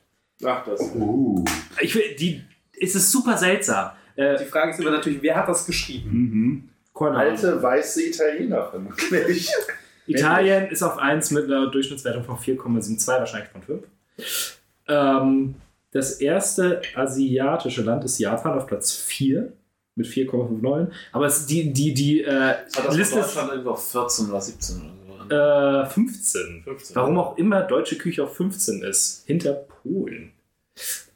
Ach, 0.45 0.64
das. 0.64 0.80
Uh. 0.95 1.45
Ich 1.83 1.95
will, 1.95 2.16
die, 2.19 2.40
es 2.80 2.95
ist 2.95 3.12
super 3.12 3.37
seltsam. 3.37 3.90
Äh, 4.20 4.38
Die 4.38 4.44
Frage 4.44 4.72
ist 4.72 4.80
immer 4.80 4.90
natürlich, 4.90 5.22
wer 5.22 5.36
hat 5.36 5.48
das 5.48 5.66
geschrieben? 5.66 6.10
mhm. 6.10 6.68
Alte 6.94 7.62
weiße 7.62 8.02
Italiener 8.08 8.62
vermutlich. 8.70 9.50
Italien 10.06 10.68
ist 10.68 10.82
auf 10.82 10.98
1 10.98 11.30
mit 11.30 11.44
einer 11.44 11.70
Durchschnittswertung 11.70 12.24
von 12.24 12.36
4,72, 12.36 13.06
wahrscheinlich 13.06 13.48
von 13.48 13.62
5. 13.62 14.58
Ähm, 14.88 15.54
das 15.92 16.20
erste 16.20 16.82
asiatische 16.94 17.82
Land 17.82 18.04
ist 18.04 18.18
Japan 18.18 18.58
auf 18.58 18.66
Platz 18.66 18.92
4 18.92 19.50
mit 19.94 20.06
4,59. 20.06 20.88
Aber 21.12 21.26
es, 21.26 21.46
die, 21.46 21.72
die, 21.72 21.94
die 21.94 22.22
äh, 22.22 22.56
das 22.74 22.96
Liste 22.96 23.20
ist 23.20 23.28
Deutschland 23.28 23.50
irgendwo 23.52 23.70
auf 23.70 23.90
14 23.90 24.28
oder 24.28 24.40
17 24.40 24.76
oder 25.28 25.84
so? 25.84 25.86
äh, 25.86 25.90
15. 25.94 26.62
15. 26.64 26.96
Warum 26.96 27.18
auch 27.18 27.38
immer 27.38 27.62
deutsche 27.62 27.96
Küche 27.96 28.24
auf 28.24 28.36
15 28.36 28.82
ist, 28.82 29.24
hinter 29.26 29.52
Polen. 29.54 30.32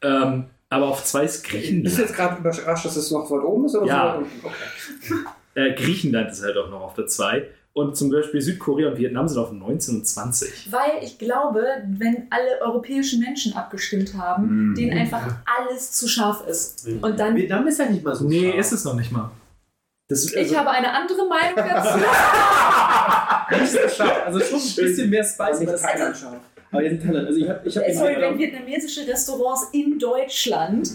Ähm, 0.03 0.47
aber 0.75 0.89
auf 0.89 1.05
2 1.05 1.25
ist 1.25 1.43
Bist 1.43 1.47
du 1.55 1.59
Griechenland. 1.59 1.99
jetzt 1.99 2.15
gerade 2.15 2.39
überrascht, 2.41 2.85
dass 2.85 2.97
es 2.97 3.11
noch 3.11 3.31
weit 3.31 3.43
oben 3.43 3.65
ist? 3.67 3.75
Oder 3.77 3.87
Ja. 3.87 4.21
so? 4.43 4.49
Okay. 4.49 5.25
Äh, 5.57 5.73
Griechenland 5.75 6.33
ist 6.33 6.43
halt 6.43 6.57
auch 6.57 6.69
noch 6.69 6.81
auf 6.81 6.95
der 6.95 7.07
2. 7.07 7.47
Und 7.75 7.97
zum 7.97 8.11
Beispiel 8.11 8.41
Südkorea 8.41 8.89
und 8.91 8.99
Vietnam 8.99 9.29
sind 9.29 9.39
auf 9.39 9.53
19 9.53 9.97
und 9.99 10.05
20. 10.05 10.73
Weil 10.73 11.03
ich 11.03 11.17
glaube, 11.17 11.63
wenn 11.97 12.27
alle 12.31 12.61
europäischen 12.61 13.21
Menschen 13.21 13.53
abgestimmt 13.55 14.15
haben, 14.15 14.71
Mhm. 14.71 14.75
denen 14.75 14.99
einfach 14.99 15.23
alles 15.45 15.93
zu 15.93 16.09
scharf 16.09 16.45
ist. 16.49 16.89
Und 17.01 17.21
dann, 17.21 17.37
Vietnam 17.37 17.67
ist 17.69 17.79
ja 17.79 17.87
nicht 17.87 18.05
mal 18.05 18.17
so 18.17 18.25
Nee, 18.27 18.49
scharf. 18.51 18.59
ist 18.61 18.73
es 18.73 18.85
noch 18.85 18.95
nicht 18.95 19.13
mal. 19.13 19.31
Das, 20.09 20.25
ich 20.25 20.37
also- 20.37 20.57
habe 20.57 20.71
eine 20.71 20.93
andere 20.93 21.29
Meinung 21.29 21.55
dazu. 21.57 21.99
nicht 23.61 23.73
so 23.73 23.89
scharf. 23.89 24.23
Also 24.27 24.41
schon 24.41 24.59
ein 24.59 24.75
bisschen 24.89 25.11
mehr 25.11 25.23
Spicy. 25.25 25.67
Also 25.69 26.27
aber 26.75 26.83
jetzt 26.85 26.93
in 27.03 27.07
Thailand. 27.09 27.27
Also 27.29 27.41
ich 27.41 27.49
habe 27.49 27.61
ich 27.69 27.77
hab 27.77 27.91
Sorry, 27.93 28.17
wenn 28.21 28.39
vietnamesische 28.39 29.07
Restaurants 29.07 29.69
in 29.73 29.99
Deutschland 29.99 30.91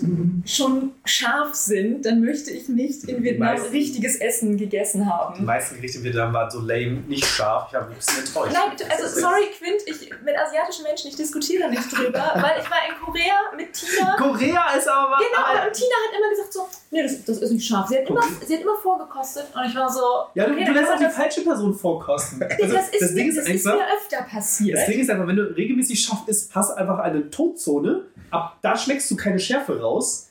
schon 0.45 0.91
scharf 1.05 1.53
sind, 1.55 2.05
dann 2.05 2.21
möchte 2.21 2.51
ich 2.51 2.69
nicht 2.69 3.03
in 3.05 3.23
Vietnam 3.23 3.53
meisten- 3.55 3.69
richtiges 3.71 4.15
Essen 4.17 4.57
gegessen 4.57 5.01
die 5.03 5.09
haben. 5.09 5.45
meisten 5.45 5.75
Gerichte 5.75 5.99
in 5.99 6.03
Vietnam 6.05 6.33
waren 6.33 6.49
so 6.49 6.59
lame, 6.59 7.03
nicht 7.07 7.25
scharf. 7.25 7.67
Ich 7.69 7.75
habe 7.75 7.89
ein 7.89 7.95
bisschen 7.95 8.19
enttäuscht. 8.25 8.53
Nein, 8.53 8.89
also 8.89 9.19
sorry, 9.21 9.43
Quint, 9.57 9.81
ich 9.85 10.09
mit 10.23 10.35
asiatischen 10.37 10.83
Menschen, 10.83 11.09
ich 11.09 11.15
diskutiere 11.15 11.69
nicht 11.69 11.91
drüber, 11.95 12.31
weil 12.35 12.61
ich 12.61 12.69
war 12.69 12.79
in 12.87 12.95
Korea 13.03 13.35
mit 13.55 13.73
Tina. 13.73 14.15
Korea 14.17 14.73
ist 14.77 14.87
aber. 14.87 15.17
Genau, 15.17 15.45
aber 15.45 15.67
und 15.67 15.73
Tina 15.73 15.95
hat 16.07 16.17
immer 16.17 16.29
gesagt 16.29 16.53
so, 16.53 16.67
nee, 16.91 17.03
das, 17.03 17.23
das 17.25 17.37
ist 17.39 17.51
nicht 17.51 17.67
scharf. 17.67 17.87
Sie 17.87 17.97
hat, 17.97 18.09
immer, 18.09 18.21
sie 18.45 18.53
hat 18.55 18.61
immer 18.61 18.77
vorgekostet 18.81 19.45
und 19.53 19.65
ich 19.69 19.75
war 19.75 19.89
so, 19.89 20.01
ja, 20.35 20.45
du, 20.45 20.53
okay, 20.53 20.65
du 20.65 20.71
lässt 20.73 20.91
auch 20.91 20.97
die 20.99 21.05
falsche 21.09 21.41
Person 21.41 21.73
vorkosten. 21.73 22.39
das, 22.39 22.51
Also, 22.61 22.73
das, 22.75 22.89
ist, 22.89 23.01
das 23.01 23.13
Ding 23.15 23.25
mir, 23.25 23.29
ist 23.29 23.37
das 23.39 23.47
ist 23.49 23.67
einfach. 23.67 23.79
mir 23.79 23.85
öfter 23.95 24.21
passiert. 24.29 24.77
Das 24.77 24.85
Ding 24.87 24.99
ist 24.99 25.09
einfach, 25.09 25.27
wenn 25.27 25.35
du 25.35 25.43
regelmäßig 25.69 26.03
scharf 26.03 26.27
isst, 26.27 26.55
hast 26.55 26.71
du 26.71 26.75
einfach 26.75 26.99
eine 26.99 27.29
Todzone. 27.29 28.05
Ab 28.31 28.57
da 28.61 28.75
schmeckst 28.75 29.09
du 29.11 29.15
keine 29.15 29.39
Schärfe 29.39 29.79
raus. 29.79 30.25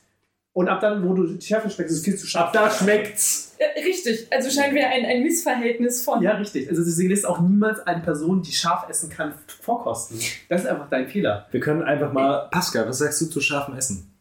Und 0.52 0.68
ab 0.68 0.80
dann, 0.80 1.08
wo 1.08 1.14
du 1.14 1.26
die 1.26 1.44
Schärfe 1.46 1.70
schmeckst, 1.70 1.92
ist 1.92 1.98
es 1.98 2.04
viel 2.04 2.16
zu 2.16 2.26
scharf. 2.26 2.48
Ab 2.48 2.52
da 2.52 2.70
schmeckt's. 2.70 3.54
Äh, 3.58 3.80
Richtig, 3.80 4.26
also 4.32 4.50
scheint 4.50 4.74
wir 4.74 4.88
ein, 4.88 5.04
ein 5.04 5.22
Missverhältnis 5.22 6.02
von. 6.02 6.20
Ja, 6.20 6.32
richtig. 6.32 6.68
Also 6.68 6.84
deswegen 6.84 7.10
lässt 7.10 7.26
auch 7.26 7.40
niemals 7.40 7.78
eine 7.86 8.02
Person, 8.02 8.42
die 8.42 8.50
scharf 8.50 8.88
essen 8.88 9.08
kann, 9.08 9.34
vorkosten. 9.62 10.18
Das 10.48 10.62
ist 10.62 10.66
einfach 10.66 10.88
dein 10.88 11.06
Fehler. 11.06 11.46
Wir 11.52 11.60
können 11.60 11.82
einfach 11.82 12.12
mal. 12.12 12.48
Pascal, 12.50 12.88
was 12.88 12.98
sagst 12.98 13.20
du 13.20 13.26
zu 13.26 13.40
scharfem 13.40 13.76
Essen? 13.76 14.12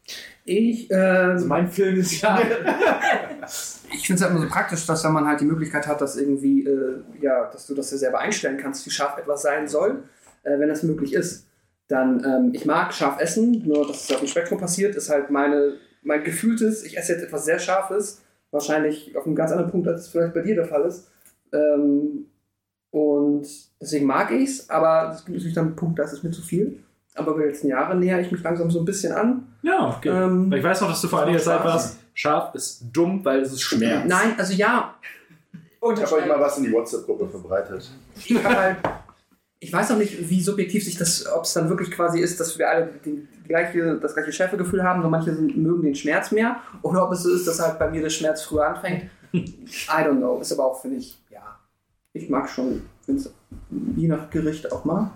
Ich, 0.46 0.92
äh, 0.92 0.96
Also 0.96 1.48
mein 1.48 1.70
Film 1.72 2.00
ist 2.00 2.22
ja. 2.22 2.40
ich 3.94 4.06
finde 4.06 4.16
es 4.16 4.22
halt 4.22 4.32
immer 4.32 4.42
so 4.42 4.48
praktisch, 4.48 4.86
dass 4.86 5.04
wenn 5.04 5.14
man 5.14 5.28
halt 5.28 5.42
die 5.42 5.46
Möglichkeit 5.46 5.88
hat, 5.88 6.02
dass 6.02 6.18
irgendwie, 6.18 6.66
äh, 6.66 7.00
ja, 7.20 7.50
dass 7.52 7.66
du 7.66 7.74
das 7.74 7.90
ja 7.92 7.98
selber 7.98 8.20
einstellen 8.20 8.58
kannst, 8.58 8.86
wie 8.86 8.92
scharf 8.92 9.18
etwas 9.18 9.42
sein 9.42 9.68
soll, 9.68 10.04
äh, 10.48 10.60
wenn 10.60 10.70
das 10.70 10.84
möglich 10.84 11.14
ist. 11.14 11.46
Dann, 11.88 12.24
ähm, 12.26 12.52
ich 12.54 12.66
mag 12.66 12.94
scharf 12.94 13.20
essen, 13.22 13.64
nur 13.66 13.88
dass 13.88 14.04
es 14.06 14.12
auf 14.12 14.20
dem 14.20 14.28
Spektrum 14.28 14.60
passiert, 14.60 14.96
ist 14.96 15.10
halt 15.10 15.30
meine, 15.30 15.74
mein 16.02 16.24
gefühltes, 16.24 16.84
ich 16.84 16.98
esse 16.98 17.14
jetzt 17.14 17.24
etwas 17.24 17.46
sehr 17.46 17.60
Scharfes, 17.60 18.22
wahrscheinlich 18.52 19.16
auf 19.16 19.26
einem 19.26 19.36
ganz 19.36 19.52
anderen 19.52 19.72
Punkt, 19.72 19.88
als 19.88 20.02
es 20.02 20.08
vielleicht 20.10 20.34
bei 20.34 20.42
dir 20.42 20.56
der 20.56 20.66
Fall 20.66 20.84
ist. 20.84 21.10
Ähm, 21.54 22.26
und 22.92 23.48
deswegen 23.82 24.06
mag 24.06 24.32
ich 24.32 24.50
es, 24.50 24.70
aber 24.70 25.12
es 25.14 25.24
gibt 25.26 25.38
natürlich 25.38 25.54
dann 25.54 25.68
einen 25.68 25.76
Punkt, 25.76 26.00
da 26.00 26.04
ist 26.04 26.14
es 26.14 26.24
mir 26.24 26.32
zu 26.32 26.42
viel. 26.42 26.84
Aber 27.16 27.32
über 27.32 27.42
die 27.42 27.50
letzten 27.50 27.68
Jahre 27.68 27.96
näher 27.96 28.20
ich 28.20 28.32
mich 28.32 28.44
langsam 28.44 28.70
so 28.70 28.80
ein 28.80 28.86
bisschen 28.86 29.14
an. 29.14 29.48
Ja, 29.64 29.96
okay. 29.98 30.10
Ähm, 30.10 30.52
ich 30.54 30.64
weiß 30.64 30.82
noch, 30.82 30.90
dass 30.90 31.02
du 31.02 31.08
vor 31.08 31.24
einiger 31.24 31.40
Zeit 31.40 31.64
warst. 31.64 31.98
Scharf 32.14 32.54
ist 32.54 32.84
dumm, 32.92 33.24
weil 33.24 33.42
es 33.42 33.52
ist 33.52 33.62
Schmerz. 33.62 34.04
Nein, 34.08 34.36
also 34.38 34.54
ja, 34.54 34.96
Ich 35.82 36.02
habe 36.04 36.16
euch 36.16 36.28
mal 36.28 36.40
was 36.40 36.58
in 36.58 36.66
die 36.66 36.72
WhatsApp-Gruppe 36.72 37.28
verbreitet. 37.28 37.90
ich 38.16 38.42
kann 38.42 38.56
halt, 38.56 38.78
ich 39.60 39.74
weiß 39.74 39.90
noch 39.90 39.98
nicht, 39.98 40.30
wie 40.30 40.42
subjektiv 40.42 40.84
sich 40.84 40.98
das, 40.98 41.26
ob 41.28 41.44
es 41.44 41.54
dann 41.54 41.70
wirklich 41.70 41.92
quasi 41.92 42.20
ist, 42.20 42.40
dass 42.40 42.58
wir 42.58 42.70
alle 42.70 42.90
die 43.04 43.28
gleiche, 43.48 43.98
das 44.00 44.14
gleiche 44.14 44.32
Schärfegefühl 44.32 44.84
haben, 44.84 45.02
nur 45.02 45.10
manche 45.10 45.34
sind, 45.34 45.58
mögen 45.58 45.84
den 45.84 45.96
Schmerz 45.96 46.32
mehr, 46.32 46.58
oder 46.84 47.06
ob 47.06 47.14
es 47.14 47.24
so 47.24 47.34
ist, 47.34 47.48
dass 47.48 47.60
halt 47.60 47.80
bei 47.80 47.90
mir 47.90 48.02
der 48.02 48.10
Schmerz 48.10 48.44
früher 48.44 48.68
anfängt. 48.68 49.10
I 49.34 49.48
don't 49.88 50.18
know. 50.18 50.40
Ist 50.40 50.52
aber 50.54 50.66
auch, 50.66 50.82
finde 50.82 50.98
ich, 50.98 51.18
ja, 51.30 51.60
ich 52.14 52.30
mag 52.30 52.50
schon, 52.50 52.84
wenn 53.08 53.16
es 53.16 53.34
je 53.96 54.08
nach 54.08 54.30
Gericht 54.30 54.72
auch 54.72 54.86
mal 54.86 55.12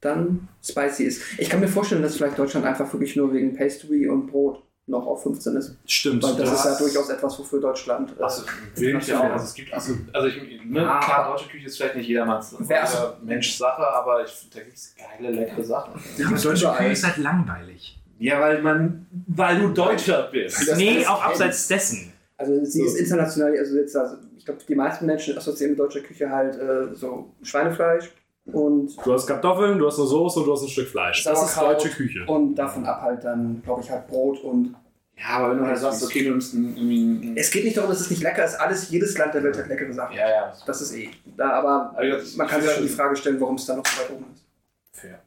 dann 0.00 0.48
spicy 0.64 1.04
ist. 1.04 1.22
Ich 1.38 1.50
kann 1.50 1.60
mir 1.60 1.68
vorstellen, 1.68 2.02
dass 2.02 2.16
vielleicht 2.16 2.38
Deutschland 2.38 2.64
einfach 2.64 2.90
wirklich 2.92 3.16
nur 3.16 3.32
wegen 3.34 3.54
Pastry 3.54 4.08
und 4.08 4.28
Brot 4.28 4.62
noch 4.90 5.06
auf 5.06 5.22
15 5.22 5.56
ist. 5.56 5.76
Stimmt. 5.86 6.22
Weil 6.22 6.34
das 6.36 6.52
ist 6.52 6.64
ja 6.64 6.70
Das- 6.70 6.78
durchaus 6.78 7.08
etwas, 7.08 7.38
wofür 7.38 7.60
Deutschland. 7.60 8.12
äh, 8.18 8.22
Also, 8.22 8.42
will 8.76 8.96
ich 8.98 9.06
ja 9.06 9.20
auch. 9.20 9.24
Also, 9.32 9.44
es 9.46 9.54
gibt, 9.54 9.72
also, 9.72 9.94
also 10.12 10.28
ich, 10.28 10.64
ne, 10.64 10.86
Ah. 10.90 11.00
klar, 11.00 11.30
deutsche 11.32 11.48
Küche 11.48 11.66
ist 11.66 11.76
vielleicht 11.76 11.96
nicht 11.96 12.08
jedermanns 12.08 12.54
Wer- 12.58 12.84
jeder 12.84 13.16
Mensch 13.22 13.56
Sache, 13.56 13.82
aber 13.86 14.24
ich, 14.24 14.48
da 14.52 14.60
gibt 14.60 14.76
es 14.76 14.94
geile, 14.96 15.32
leckere 15.32 15.62
Sachen. 15.64 15.94
aber 15.94 16.36
deutsche 16.38 16.68
Küche 16.76 16.90
ist 16.92 17.04
halt 17.06 17.16
langweilig. 17.18 17.96
Ja, 18.18 18.38
weil 18.40 18.60
man, 18.60 19.06
weil 19.28 19.58
du 19.60 19.68
Deutscher 19.68 20.28
bist. 20.30 20.68
Das 20.68 20.76
nee, 20.76 21.06
auch 21.06 21.20
kennt. 21.22 21.30
abseits 21.30 21.68
dessen. 21.68 22.12
Also 22.36 22.62
sie 22.64 22.80
So. 22.80 22.84
ist 22.86 22.94
international, 22.96 23.56
also 23.58 23.76
jetzt, 23.76 23.96
also 23.96 24.16
ich 24.36 24.44
glaube, 24.44 24.60
die 24.68 24.74
meisten 24.74 25.06
Menschen 25.06 25.36
assoziieren 25.38 25.72
mit 25.72 25.78
deutscher 25.80 26.00
Küche 26.00 26.28
halt 26.30 26.54
äh, 26.58 26.94
so 26.94 27.32
Schweinefleisch 27.42 28.10
und, 28.46 28.96
Du 29.04 29.12
hast 29.12 29.26
Kartoffeln, 29.26 29.78
du 29.78 29.86
hast 29.86 29.98
eine 29.98 30.08
Soße 30.08 30.40
und 30.40 30.46
du 30.46 30.52
hast 30.52 30.62
ein 30.62 30.68
Stück 30.68 30.88
Fleisch. 30.88 31.22
Das 31.24 31.42
ist 31.42 31.60
deutsche 31.60 31.88
Küche. 31.90 32.24
und 32.26 32.54
davon 32.54 32.84
ab 32.86 33.00
halt 33.02 33.22
dann, 33.24 33.62
glaube 33.62 33.82
ich, 33.82 33.90
halt 33.90 34.06
Brot 34.08 34.40
und. 34.42 34.74
Ja, 35.16 35.36
aber 35.38 35.50
wenn 35.50 35.58
du 35.58 35.66
halt 35.66 35.76
sagst, 35.76 36.02
okay, 36.02 36.24
du 36.24 36.30
nimmst 36.30 36.54
ein, 36.54 37.36
Es 37.36 37.50
geht 37.50 37.64
nicht 37.64 37.76
darum, 37.76 37.90
dass 37.90 38.00
es 38.00 38.08
nicht 38.10 38.22
lecker 38.22 38.42
ist, 38.42 38.54
alles, 38.58 38.88
jedes 38.90 39.18
Land 39.18 39.34
der 39.34 39.42
Welt 39.44 39.58
hat 39.58 39.68
leckere 39.68 39.92
Sachen. 39.92 40.16
Ja, 40.16 40.26
ja. 40.28 40.52
Das 40.66 40.80
ist 40.80 40.94
eh. 40.94 41.10
Da, 41.36 41.50
aber 41.50 41.90
Aber 41.94 42.06
das- 42.08 42.36
man 42.36 42.46
kann 42.46 42.62
sich 42.62 42.70
schon 42.70 42.82
die 42.84 42.88
Frage 42.88 43.14
stellen, 43.16 43.38
warum 43.38 43.56
es 43.56 43.66
da 43.66 43.76
noch 43.76 43.84
so 43.84 44.00
weit 44.02 44.10
oben 44.16 44.24
ist. 44.32 44.44
Fair. 44.92 45.20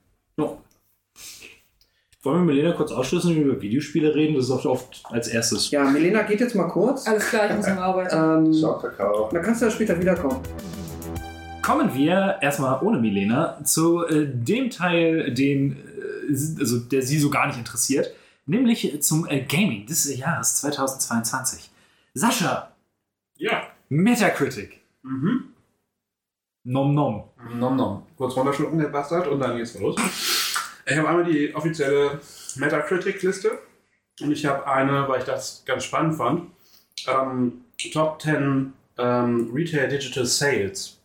Wollen 2.23 2.47
wir 2.47 2.54
Milena 2.54 2.71
kurz 2.71 2.91
ausschließen 2.91 3.32
und 3.36 3.38
über 3.43 3.62
Videospiele 3.62 4.15
reden? 4.15 4.36
Das 4.36 4.45
ist 4.45 4.52
auch 4.52 4.65
oft 4.65 5.04
als 5.12 5.28
erstes. 5.28 5.69
Ja, 5.71 5.84
Milena 5.84 6.21
geht 6.23 6.39
jetzt 6.39 6.56
mal 6.56 6.69
kurz. 6.69 7.06
Alles 7.06 7.28
klar, 7.30 7.49
ich 7.49 7.56
muss 7.58 7.67
noch 7.67 7.78
arbeiten. 7.78 8.15
Ähm, 8.56 8.62
dann 9.32 9.41
kannst 9.43 9.62
du 9.62 9.65
ja 9.65 9.71
später 9.71 9.99
wiederkommen. 9.99 10.39
Kommen 11.63 11.93
wir 11.93 12.39
erstmal 12.41 12.84
ohne 12.84 12.99
Milena 12.99 13.63
zu 13.63 14.06
äh, 14.06 14.28
dem 14.28 14.69
Teil, 14.69 15.34
den, 15.34 15.78
äh, 15.78 16.60
also 16.60 16.80
der 16.80 17.02
sie 17.02 17.17
so 17.17 17.30
gar 17.30 17.47
nicht 17.47 17.58
interessiert, 17.58 18.13
nämlich 18.45 19.02
zum 19.02 19.26
äh, 19.30 19.41
Gaming 19.41 19.86
des 19.86 20.15
Jahres 20.17 20.58
2022. 20.58 21.69
Sascha, 22.13 22.73
Ja. 23.38 23.63
Metacritic. 23.89 24.82
Nom 26.65 26.93
nom. 26.93 27.23
Nom 27.54 27.76
nom. 27.76 28.04
Kurz 28.17 28.36
runterschlucken, 28.36 28.80
der 28.80 28.89
Bastard, 28.89 29.28
und 29.28 29.39
dann 29.39 29.56
geht's 29.58 29.80
los. 29.80 29.95
Ich 30.86 30.97
habe 30.97 31.08
einmal 31.08 31.23
die 31.26 31.56
offizielle 31.56 32.19
Metacritic-Liste 32.56 33.52
und 34.21 34.32
ich 34.32 34.45
habe 34.45 34.67
eine, 34.67 35.08
weil 35.08 35.19
ich 35.19 35.26
das 35.26 35.63
ganz 35.65 35.86
spannend 35.86 36.15
fand, 36.15 36.52
ähm, 37.08 37.62
Top 37.93 38.21
10 38.21 38.73
ähm, 38.97 39.52
Retail 39.54 39.88
Digital 39.88 40.26
Sales 40.26 40.99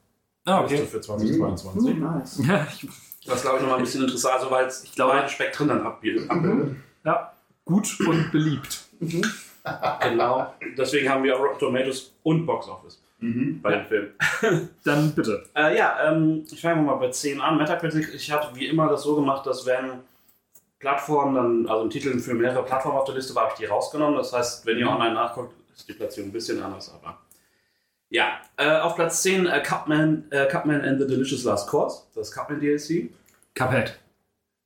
Ah, 0.48 0.62
okay. 0.64 0.78
für 0.86 1.00
2022. 1.00 1.82
Uh, 1.82 1.98
nice. 1.98 2.40
Ja, 2.46 2.66
ich, 2.72 2.86
Das 3.26 3.42
glaube 3.42 3.56
ich 3.58 3.62
nochmal 3.62 3.78
ein 3.78 3.84
bisschen 3.84 4.02
interessant, 4.02 4.34
also 4.36 4.50
weil 4.50 4.66
es 4.66 4.84
glaube- 4.94 5.12
beide 5.12 5.28
Spektren 5.28 5.68
dann 5.68 5.82
abbildet. 5.86 6.30
abbildet. 6.30 6.76
ja, 7.04 7.32
gut 7.64 7.98
und 8.00 8.32
beliebt. 8.32 8.84
Genau. 10.00 10.54
Deswegen 10.76 11.08
haben 11.10 11.22
wir 11.24 11.36
auch 11.36 11.40
Rotten 11.42 11.58
Tomatoes 11.58 12.12
und 12.22 12.46
Box 12.46 12.68
Office 12.68 13.00
Mhm. 13.20 13.60
bei 13.60 13.72
dem 13.72 13.84
Film. 13.86 14.08
Dann 14.84 15.10
bitte. 15.12 15.44
Äh, 15.56 15.76
ja, 15.76 15.96
ähm, 16.12 16.44
ich 16.52 16.60
fange 16.60 16.80
mal 16.82 16.94
bei 16.94 17.10
10 17.10 17.40
an. 17.40 17.56
Metacritic, 17.58 18.14
ich 18.14 18.30
habe 18.30 18.54
wie 18.54 18.66
immer 18.68 18.88
das 18.88 19.02
so 19.02 19.16
gemacht, 19.16 19.44
dass 19.44 19.66
wenn 19.66 19.98
Plattformen 20.78 21.34
dann, 21.34 21.66
also 21.68 21.82
ein 21.84 21.90
Titel 21.90 22.16
für 22.20 22.34
mehrere 22.34 22.62
Plattformen 22.64 22.96
auf 22.96 23.04
der 23.06 23.16
Liste 23.16 23.34
war, 23.34 23.42
habe 23.46 23.54
ich 23.54 23.58
die 23.58 23.64
rausgenommen. 23.66 24.16
Das 24.16 24.32
heißt, 24.32 24.64
wenn 24.66 24.78
ihr 24.78 24.88
online 24.88 25.14
nachguckt, 25.14 25.52
ist 25.76 25.88
die 25.88 25.94
Platzierung 25.94 26.30
ein 26.30 26.32
bisschen 26.32 26.62
anders, 26.62 26.94
aber. 26.94 27.18
Ja, 28.10 28.40
äh, 28.56 28.78
auf 28.80 28.94
Platz 28.94 29.22
10 29.22 29.46
äh, 29.46 29.62
Cupman, 29.62 30.24
äh, 30.30 30.46
Cupman 30.46 30.80
and 30.80 30.98
the 30.98 31.06
Delicious 31.06 31.44
Last 31.44 31.68
Course, 31.68 32.04
das 32.14 32.32
Cupman 32.32 32.58
DLC. 32.58 33.10
Cuphead. 33.54 33.98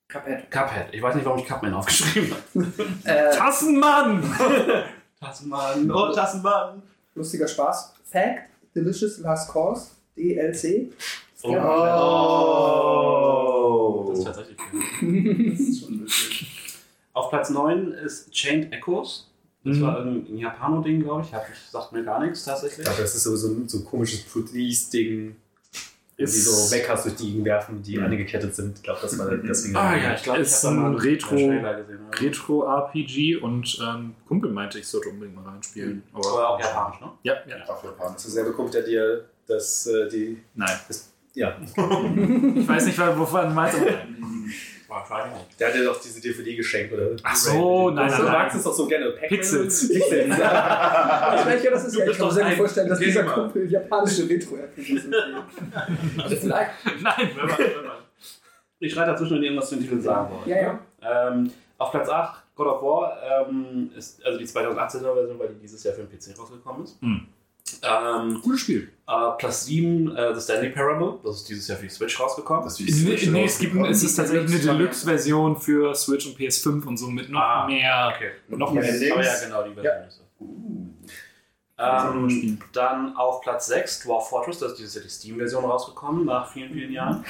Cuphead. 0.09 0.49
Cuphead, 0.51 0.93
ich 0.93 1.03
weiß 1.03 1.17
nicht, 1.17 1.25
warum 1.25 1.41
ich 1.41 1.47
Cupman 1.49 1.75
aufgeschrieben 1.75 2.31
habe. 2.31 2.43
Äh, 3.05 3.35
Tassenmann! 3.37 4.23
Tassenmann, 5.21 5.91
oh 5.91 6.13
Tassenmann. 6.13 6.83
lustiger 7.15 7.49
Spaß. 7.49 7.95
Fact: 8.05 8.51
Delicious 8.75 9.19
Last 9.19 9.49
Course, 9.49 9.91
DLC. 10.17 10.93
Oh. 11.43 11.57
Oh. 14.05 14.07
Das 14.11 14.19
ist 14.19 14.25
tatsächlich 14.25 14.57
cool. 15.83 16.07
Auf 17.15 17.31
Platz 17.31 17.51
9 17.51 17.93
ist 17.93 18.31
Chained 18.31 18.73
Echoes. 18.73 19.32
Das 19.65 19.77
Mhm. 19.77 19.83
war 19.83 20.01
ein, 20.01 20.27
ein 20.29 20.39
Japano-Ding, 20.39 21.03
glaube 21.03 21.23
ich. 21.23 21.33
Hab, 21.33 21.47
sagt 21.71 21.93
mir 21.93 22.03
gar 22.05 22.21
nichts 22.25 22.45
tatsächlich. 22.45 22.81
Ich 22.81 22.85
glaube, 22.85 23.03
das 23.03 23.15
ist 23.15 23.23
sowieso 23.23 23.49
ein, 23.49 23.69
so 23.69 23.79
ein 23.79 23.85
komisches 23.85 24.23
Police-Ding, 24.23 25.37
die 26.19 26.23
Ist- 26.25 26.45
so 26.45 26.75
Mechas 26.77 27.05
durch 27.05 27.15
die 27.17 27.27
Gegend 27.31 27.45
werfen, 27.47 27.83
die 27.83 27.97
Mhm. 27.97 28.05
angekettet 28.05 28.55
sind. 28.55 28.77
Ich 28.79 28.83
glaube, 28.83 28.99
das 29.03 29.17
war 29.19 29.31
deswegen. 29.37 29.77
Ah 29.77 29.97
ja, 29.97 30.15
ich 30.15 30.23
glaube, 30.23 30.41
ich 30.41 30.47
Ist 30.49 30.63
habe 30.65 30.75
da 30.75 30.81
mal 30.81 30.87
ein 30.89 30.93
einen 30.93 31.01
Retro- 31.01 31.39
ja. 31.39 31.81
Retro-RPG 32.21 33.37
und 33.37 33.79
ähm, 33.83 34.15
Kumpel 34.29 34.51
meinte, 34.51 34.79
ich 34.79 34.87
sollte 34.87 35.09
unbedingt 35.11 35.37
mal 35.37 35.49
reinspielen. 35.51 36.03
Aber 36.13 36.51
auch 36.51 36.61
japanisch, 36.61 37.01
ne? 37.01 37.13
Ja, 37.23 37.35
ja. 37.49 37.65
Auf 37.67 37.83
Japanisch. 37.85 38.17
Zu 38.23 38.31
sehr 38.31 38.45
bekommt 38.45 38.75
er 38.75 38.83
dir 38.83 39.25
das, 39.47 39.87
äh, 39.87 40.09
die. 40.09 40.39
Nein. 40.55 40.77
Ja, 41.35 41.57
Ich 41.67 42.69
weiß 42.69 42.87
nicht, 42.87 42.99
wovon 42.99 43.49
du 43.49 43.55
meinst. 43.55 43.79
Wahrscheinlich 44.93 45.39
nicht. 45.39 45.61
der 45.61 45.69
hat 45.69 45.75
dir 45.75 45.85
doch 45.85 46.01
diese 46.01 46.21
DVD 46.21 46.57
geschenkt, 46.57 46.93
oder? 46.93 47.17
Ach 47.23 47.35
so, 47.37 47.91
nein, 47.91 48.07
du 48.09 48.13
nein, 48.13 48.23
nein. 48.25 48.33
magst 48.33 48.57
es 48.57 48.65
doch 48.65 48.75
so 48.75 48.87
gerne. 48.87 49.11
Pixels. 49.13 49.89
Pixels. 49.89 50.29
Ich 50.33 51.45
meine, 51.45 51.65
ja, 51.65 51.71
das 51.71 51.85
ist 51.85 51.95
Du 51.97 52.01
ja, 52.01 52.07
ich 52.07 52.19
kann 52.19 52.27
mir 52.27 52.29
doch 52.29 52.31
sehr 52.33 52.45
gut 52.45 52.55
vorstellen, 52.55 52.89
dass 52.89 52.99
dieser. 52.99 53.25
Kumpel 53.25 53.71
japanische 53.71 54.29
Retro-RPGs. 54.29 55.05
Also 56.23 56.37
vielleicht. 56.37 56.71
Nein, 57.01 57.31
wenn 57.35 57.47
man, 57.47 57.59
wenn 57.59 57.87
man. 57.87 57.97
Ich 58.79 58.93
schreie 58.93 59.07
dazwischen, 59.07 59.37
wenn 59.37 59.43
irgendwas 59.45 59.69
zu 59.69 59.77
den 59.77 59.83
Titeln 59.85 60.03
sagen 60.03 60.31
wollt. 60.35 60.47
Ja, 60.47 60.57
ja. 60.61 60.81
Ähm, 61.29 61.51
auf 61.79 61.91
Platz 61.91 62.09
8, 62.09 62.43
God 62.55 62.67
of 62.67 62.83
War, 62.83 63.49
ähm, 63.49 63.91
ist 63.97 64.25
also 64.25 64.39
die 64.39 64.45
2018er 64.47 65.15
Version, 65.15 65.39
weil 65.39 65.49
die 65.49 65.61
dieses 65.61 65.83
Jahr 65.85 65.95
für 65.95 66.03
den 66.03 66.11
PC 66.11 66.39
rausgekommen 66.39 66.85
ist. 66.85 67.01
Hm. 67.01 67.27
Ähm, 67.83 68.41
Gutes 68.43 68.61
Spiel. 68.61 68.89
äh, 69.09 69.13
Platz 69.39 69.65
7, 69.65 70.15
äh, 70.17 70.35
The 70.35 70.41
Stanley 70.41 70.71
Parable, 70.71 71.19
das 71.25 71.37
ist 71.37 71.49
dieses 71.49 71.69
Jahr 71.69 71.79
für 71.79 71.87
die 71.87 71.93
Switch 71.93 72.19
rausgekommen. 72.21 72.65
Das 72.65 72.79
ist 72.79 72.87
Nee, 72.87 72.93
Switch 73.17 73.27
nee, 73.29 73.45
es, 73.45 73.59
gibt, 73.59 73.75
es 73.87 74.03
ist 74.03 74.15
tatsächlich 74.17 74.51
eine 74.65 74.79
Deluxe-Version 74.79 75.57
für 75.59 75.95
Switch 75.95 76.27
und 76.27 76.39
PS5 76.39 76.85
und 76.87 76.97
so 76.97 77.09
mit 77.09 77.31
noch 77.31 77.41
Ah, 77.41 77.67
mehr. 77.67 78.13
Okay. 78.15 78.31
Noch 78.49 78.73
mehr. 78.73 78.85
Endings. 78.89 79.13
Aber 79.13 79.25
ja, 79.25 79.33
genau, 79.45 79.63
die 79.65 79.75
Version 79.75 80.07
ist 80.09 80.17
so. 80.17 80.23
Ähm, 81.79 82.59
dann 82.73 83.17
auf 83.17 83.41
Platz 83.41 83.67
6 83.67 84.01
Dwarf 84.01 84.29
Fortress, 84.29 84.59
das 84.59 84.73
ist 84.73 84.79
dieses 84.79 84.95
Jahr 84.95 85.05
die 85.05 85.11
Steam-Version 85.11 85.65
rausgekommen, 85.65 86.25
nach 86.27 86.53
vielen, 86.53 86.73
vielen 86.73 86.93
Jahren. 86.93 87.25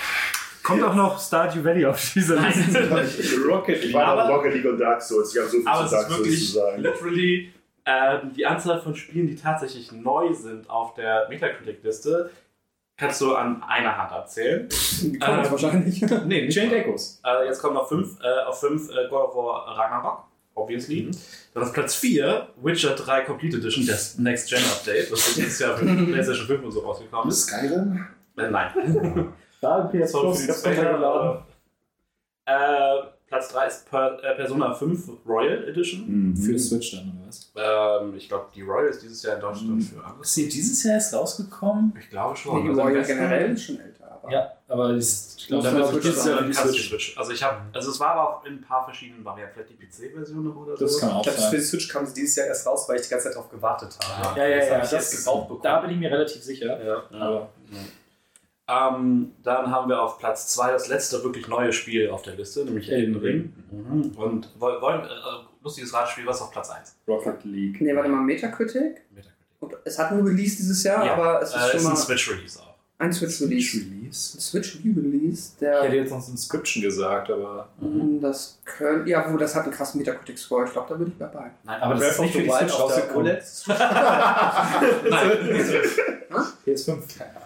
Kommt 0.63 0.83
auch 0.83 0.95
noch 0.95 1.19
Stardew 1.21 1.65
Valley 1.65 1.87
auf 1.87 2.13
dieser 2.13 2.37
Liste. 2.37 2.89
Rocket 3.49 3.83
Ich 3.85 3.95
war 3.95 4.05
Aber- 4.09 4.35
Rocket 4.35 4.55
League 4.55 4.65
und 4.67 4.79
Dark 4.79 5.01
Souls. 5.03 5.35
Ich 5.35 5.41
habe 5.41 5.49
so 5.51 5.57
viel 5.59 5.67
Aber 5.67 5.81
zu 5.81 5.85
es 5.87 5.91
Dark 5.91 6.03
ist 6.03 6.09
Souls 6.09 6.19
zu 6.23 6.25
wirklich 6.31 6.53
sagen. 6.53 6.83
literally 6.83 7.53
ähm, 7.85 8.33
die 8.35 8.47
Anzahl 8.47 8.81
von 8.81 8.95
Spielen, 8.95 9.27
die 9.27 9.37
tatsächlich 9.37 9.93
neu 9.93 10.33
sind 10.33 10.71
auf 10.71 10.95
der 10.95 11.29
Metacritic-Liste, 11.29 12.31
kannst 12.97 13.21
du 13.21 13.35
an 13.35 13.63
einer 13.63 13.97
Hand 13.97 14.13
abzählen. 14.13 14.69
Kommt 14.69 15.47
Ähm, 15.47 15.51
wahrscheinlich. 15.51 16.03
Nee, 16.27 16.49
Chained 16.49 16.73
Echoes. 16.73 17.21
Äh, 17.25 17.47
jetzt 17.47 17.61
kommen 17.61 17.75
noch 17.75 17.89
fünf. 17.89 18.19
Äh, 18.23 18.45
auf 18.47 18.61
fünf 18.61 18.89
äh, 18.91 19.09
God 19.09 19.29
of 19.29 19.35
War 19.35 19.77
Ragnarok, 19.77 20.25
obviously. 20.55 21.11
Dann 21.55 21.65
auf 21.65 21.73
Platz 21.73 21.95
4 21.97 22.49
Witcher 22.63 22.95
3 22.95 23.23
Complete 23.23 23.57
Edition, 23.57 23.87
das 23.87 24.19
Next 24.19 24.49
Gen 24.49 24.61
Update, 24.61 25.11
das 25.11 25.35
dieses 25.35 25.59
Jahr 25.59 25.77
für 25.77 25.85
PlayStation 25.85 26.47
5 26.47 26.65
und 26.65 26.71
so 26.71 26.81
rausgekommen 26.81 27.29
ist. 27.29 27.47
Skyrim? 27.47 28.07
Äh, 28.37 28.51
nein. 28.51 28.71
Da 29.61 29.83
PS 29.85 30.11
Plus, 30.11 30.67
runtergeladen. 30.67 31.43
Äh, 32.47 32.97
Platz 33.33 33.49
3 33.49 33.67
ist 33.67 33.89
per, 33.91 34.23
äh, 34.23 34.35
Persona 34.37 34.75
5 34.75 35.09
Royal 35.27 35.67
Edition. 35.69 36.05
Mhm. 36.33 36.37
Für 36.37 36.59
Switch 36.59 36.93
dann, 36.93 37.11
oder 37.19 37.29
was? 37.29 37.51
Ähm, 37.57 38.15
ich 38.15 38.29
glaube, 38.29 38.47
die 38.55 38.61
Royal 38.61 38.89
ist 38.89 39.03
dieses 39.03 39.23
Jahr 39.23 39.37
in 39.37 39.41
Deutschland 39.41 39.83
für 39.83 40.05
alles. 40.05 40.21
Ist 40.29 40.35
sie 40.35 40.49
dieses 40.49 40.85
Jahr 40.85 40.95
erst 40.95 41.15
rausgekommen? 41.15 41.95
Ich 41.99 42.11
glaube 42.11 42.37
schon. 42.37 42.63
Die 42.63 42.69
Also 42.69 42.83
Royal 42.83 43.03
generell 43.05 43.53
ist 43.53 43.65
schon 43.65 43.81
älter. 43.81 44.21
Aber 44.23 44.31
Ja, 44.31 44.53
aber 44.69 44.91
ist, 44.91 45.37
ich 45.41 45.47
glaube, 45.49 45.67
dieses 46.01 46.25
Jahr 46.27 46.37
sagen, 46.37 46.53
für 46.53 46.69
die 46.69 46.73
Switch. 46.75 46.89
Switch. 46.91 47.19
Also 47.19 47.33
ich 47.33 47.43
habe, 47.43 47.57
also 47.73 47.91
es 47.91 47.99
war 47.99 48.09
aber 48.11 48.29
auch 48.39 48.45
in 48.45 48.53
ein 48.57 48.61
paar 48.61 48.85
verschiedenen 48.85 49.25
Varianten, 49.25 49.55
vielleicht 49.55 49.71
die 49.71 50.09
PC-Version 50.09 50.47
oder 50.55 50.77
Das 50.77 50.93
so. 50.93 51.01
kann 51.01 51.11
auch 51.13 51.27
Ich 51.27 51.33
glaube, 51.35 51.51
für 51.51 51.57
die 51.57 51.63
Switch 51.63 51.89
kam 51.89 52.07
sie 52.07 52.15
dieses 52.15 52.37
Jahr 52.37 52.47
erst 52.49 52.67
raus, 52.67 52.87
weil 52.89 52.97
ich 52.97 53.03
die 53.03 53.09
ganze 53.11 53.25
Zeit 53.29 53.35
darauf 53.35 53.51
gewartet 53.51 53.97
habe. 54.05 54.39
Ja, 54.39 54.47
ja, 54.47 54.59
Das 54.59 54.69
ja, 54.69 54.75
hab 54.77 54.85
ich 54.85 54.91
das 54.91 55.11
gebraucht 55.17 55.49
bekommen. 55.49 55.63
Da 55.65 55.81
bin 55.81 55.91
ich 55.91 55.97
mir 55.97 56.11
relativ 56.11 56.43
sicher. 56.43 56.85
Ja. 56.85 57.03
Aber 57.19 57.49
Ähm, 58.69 59.33
dann 59.43 59.71
haben 59.71 59.89
wir 59.89 60.01
auf 60.01 60.19
Platz 60.19 60.49
2 60.55 60.73
das 60.73 60.89
letzte 60.89 61.23
wirklich 61.25 61.49
neue 61.49 61.73
Spiel 61.73 62.11
auf 62.11 62.23
der 62.23 62.35
Liste, 62.37 62.65
nämlich 62.65 62.91
Elden 62.91 63.17
Ring. 63.17 63.53
Mhm. 63.71 64.13
Und 64.17 64.49
woll- 64.59 64.81
wollen, 64.81 65.05
äh, 65.05 65.09
lustiges 65.63 65.93
Ratspiel, 65.93 66.25
was 66.27 66.37
ist 66.37 66.43
auf 66.43 66.53
Platz 66.53 66.71
1? 66.71 66.95
Rocket 67.09 67.45
League. 67.45 67.81
Nee, 67.81 67.95
warte 67.95 68.09
mal, 68.09 68.23
Metacritic? 68.23 69.03
Und 69.61 69.75
es 69.85 69.99
hat 69.99 70.11
einen 70.13 70.27
Release 70.27 70.57
dieses 70.57 70.83
Jahr, 70.85 71.05
Ja, 71.05 71.15
aber 71.15 71.43
es 71.43 71.51
ist 71.51 71.57
äh, 71.57 71.61
schon 71.71 71.77
ist 71.79 71.85
mal 71.85 71.91
ein 71.91 71.97
Switch-Release 71.97 72.61
auch. 72.61 72.75
ein 72.99 73.13
Switch-Release. 73.13 73.77
Release. 73.79 74.37
Ein 74.37 74.41
Switch-Release, 74.41 75.53
Ich 75.57 75.63
hätte 75.67 75.83
der. 75.89 75.95
jetzt 75.95 76.11
noch 76.11 76.29
Inscription 76.29 76.83
gesagt, 76.83 77.31
aber. 77.31 77.69
Das 78.21 78.59
können. 78.65 79.07
Ja, 79.07 79.33
wo 79.33 79.37
das 79.37 79.55
hat 79.55 79.65
einen 79.65 79.73
krassen 79.73 80.01
Metacritic-Score. 80.01 80.65
Ich 80.67 80.73
glaube, 80.73 80.89
da 80.89 80.99
würde 80.99 81.13
ich 81.13 81.19
dabei. 81.19 81.51
Nein, 81.65 81.81
Aber 81.83 81.95
das 81.95 82.13
ist 82.13 82.21
nicht 82.21 82.35
für 82.35 82.43
die 82.43 82.51
Switch 82.51 82.79
rausgekommen. 82.79 83.27
PS5. 86.67 87.03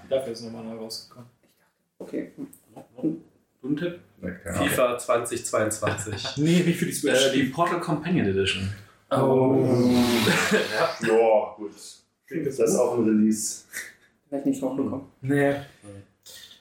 Dafür 0.08 0.32
ist 0.32 0.42
nochmal 0.42 0.64
neu 0.64 0.76
rausgekommen. 0.76 1.28
Okay. 1.98 2.32
Du 3.62 3.68
einen 3.68 3.76
Tipp? 3.76 4.00
FIFA 4.44 4.98
2022. 4.98 6.36
Nee, 6.36 6.62
nicht 6.62 6.78
für 6.78 6.86
die 6.86 6.92
Switch. 6.92 7.26
Äh, 7.26 7.32
die 7.32 7.44
Portal 7.44 7.80
Companion 7.80 8.26
Edition. 8.26 8.72
oh. 9.10 9.66
Ja, 11.02 11.54
gut. 11.56 11.72
Das 12.44 12.58
ist 12.58 12.76
auch 12.76 12.98
ein 12.98 13.04
Release. 13.04 13.64
Vielleicht 14.28 14.46
nicht 14.46 14.62
hochbekommen. 14.62 15.06
Nee. 15.20 15.54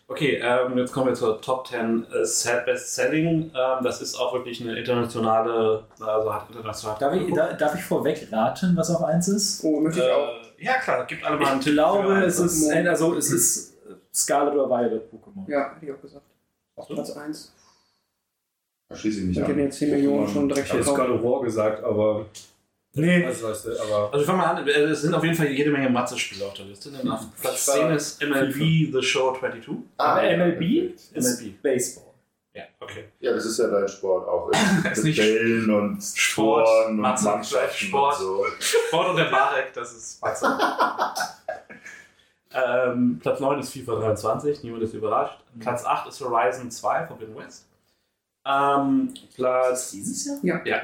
Okay, 0.08 0.40
ähm, 0.42 0.78
jetzt 0.78 0.94
kommen 0.94 1.08
wir 1.08 1.14
zur 1.16 1.42
Top 1.42 1.68
10 1.68 2.06
äh, 2.12 2.24
Sad 2.26 2.66
Best 2.66 2.94
Selling. 2.94 3.52
Ähm, 3.56 3.84
das 3.84 4.02
ist 4.02 4.16
auch 4.16 4.34
wirklich 4.34 4.62
eine 4.62 4.78
internationale, 4.78 5.84
also 6.00 6.34
hat 6.34 6.48
international. 6.50 6.98
Darf 7.00 7.16
ich, 7.16 7.34
da, 7.34 7.54
darf 7.54 7.74
ich 7.74 7.82
vorweg 7.82 8.28
raten, 8.32 8.78
was 8.78 8.92
auf 8.92 9.04
1 9.04 9.28
ist? 9.30 9.64
Oh, 9.64 9.80
möchte 9.80 10.02
ich 10.02 10.12
auch. 10.12 10.45
Ja, 10.58 10.74
klar, 10.80 11.06
gibt 11.06 11.24
alle 11.24 11.38
mal 11.38 11.48
einen 11.48 11.60
Ich 11.60 11.66
Tipp. 11.66 11.74
glaube, 11.74 12.08
für 12.08 12.26
es 12.26 12.40
ist, 12.40 12.70
also, 12.72 13.16
es 13.16 13.32
ist 13.32 13.74
Scarlet 14.14 14.54
oder 14.54 14.70
Violet 14.70 15.12
Pokémon. 15.12 15.50
Ja, 15.50 15.74
hätte 15.76 15.86
ich 15.86 15.92
auch 15.92 16.02
gesagt. 16.02 16.26
So. 16.78 16.94
Platz 16.94 17.12
1. 17.12 17.54
Da 18.90 18.96
schließe 18.96 19.20
ich 19.22 19.26
mich 19.28 19.38
Ich 19.38 19.44
an. 19.44 19.50
hätte 19.50 19.60
jetzt 19.62 19.78
10 19.80 19.92
Millionen 19.92 20.28
schon 20.28 20.48
direkt 20.48 20.68
Ich 20.68 20.74
habe 20.74 20.84
gekauft. 20.84 21.00
God 21.00 21.10
of 21.10 21.24
War 21.24 21.42
gesagt, 21.42 21.84
aber. 21.84 22.26
Nee. 22.94 23.26
Also, 23.26 23.50
weißt 23.50 23.66
du, 23.66 23.72
aber. 23.82 24.14
Also 24.14 24.26
fangen 24.26 24.40
wir 24.40 24.48
an, 24.50 24.68
äh, 24.68 24.72
es 24.72 25.02
sind 25.02 25.14
auf 25.14 25.24
jeden 25.24 25.36
Fall 25.36 25.48
jede 25.48 25.70
Menge 25.72 25.90
Mathe-Spiele 25.90 26.46
auf 26.46 26.54
der 26.54 26.66
Liste. 26.66 26.92
Denn 26.92 27.10
auf 27.10 27.26
Platz 27.42 27.66
10 27.66 27.92
ist 27.92 28.22
MLB 28.24 28.92
The 28.94 29.02
Show 29.02 29.36
22. 29.38 29.76
Ah, 29.98 30.22
MLB 30.22 30.94
ist 30.96 31.14
MLB. 31.16 31.62
Baseball. 31.62 32.05
Ja, 32.56 32.64
okay. 32.80 33.10
Ja, 33.20 33.34
das 33.34 33.46
ist 33.46 33.60
ja 33.60 33.68
dein 33.68 33.88
Sport 33.88 34.28
auch. 34.30 34.50
Ist 34.92 34.98
Mit 34.98 35.04
nicht 35.04 35.18
Bällen 35.18 35.70
und 35.70 36.02
Sport, 36.02 36.66
Toren 36.66 36.92
und 36.94 37.00
Mathe, 37.02 37.26
Mannschaften 37.26 37.86
Sport. 37.88 38.20
und 38.20 38.26
so. 38.26 38.46
Sport 38.60 39.10
und 39.10 39.16
der 39.18 39.30
Marek, 39.30 39.74
das 39.74 39.92
ist 39.94 40.22
Mathe. 40.22 40.48
ähm, 42.54 43.20
Platz 43.22 43.40
9 43.40 43.60
ist 43.60 43.74
FIFA 43.74 43.96
23, 43.96 44.64
niemand 44.64 44.84
ist 44.84 44.94
überrascht. 44.94 45.38
Platz 45.60 45.86
8 45.86 46.08
ist 46.08 46.22
Horizon 46.22 46.72
2 46.72 47.08
Forbidden 47.08 47.36
West. 47.36 47.66
Ähm, 48.48 49.14
Platz 49.36 49.92
Dieses 49.92 50.44
Jahr? 50.44 50.66
Ja. 50.66 50.82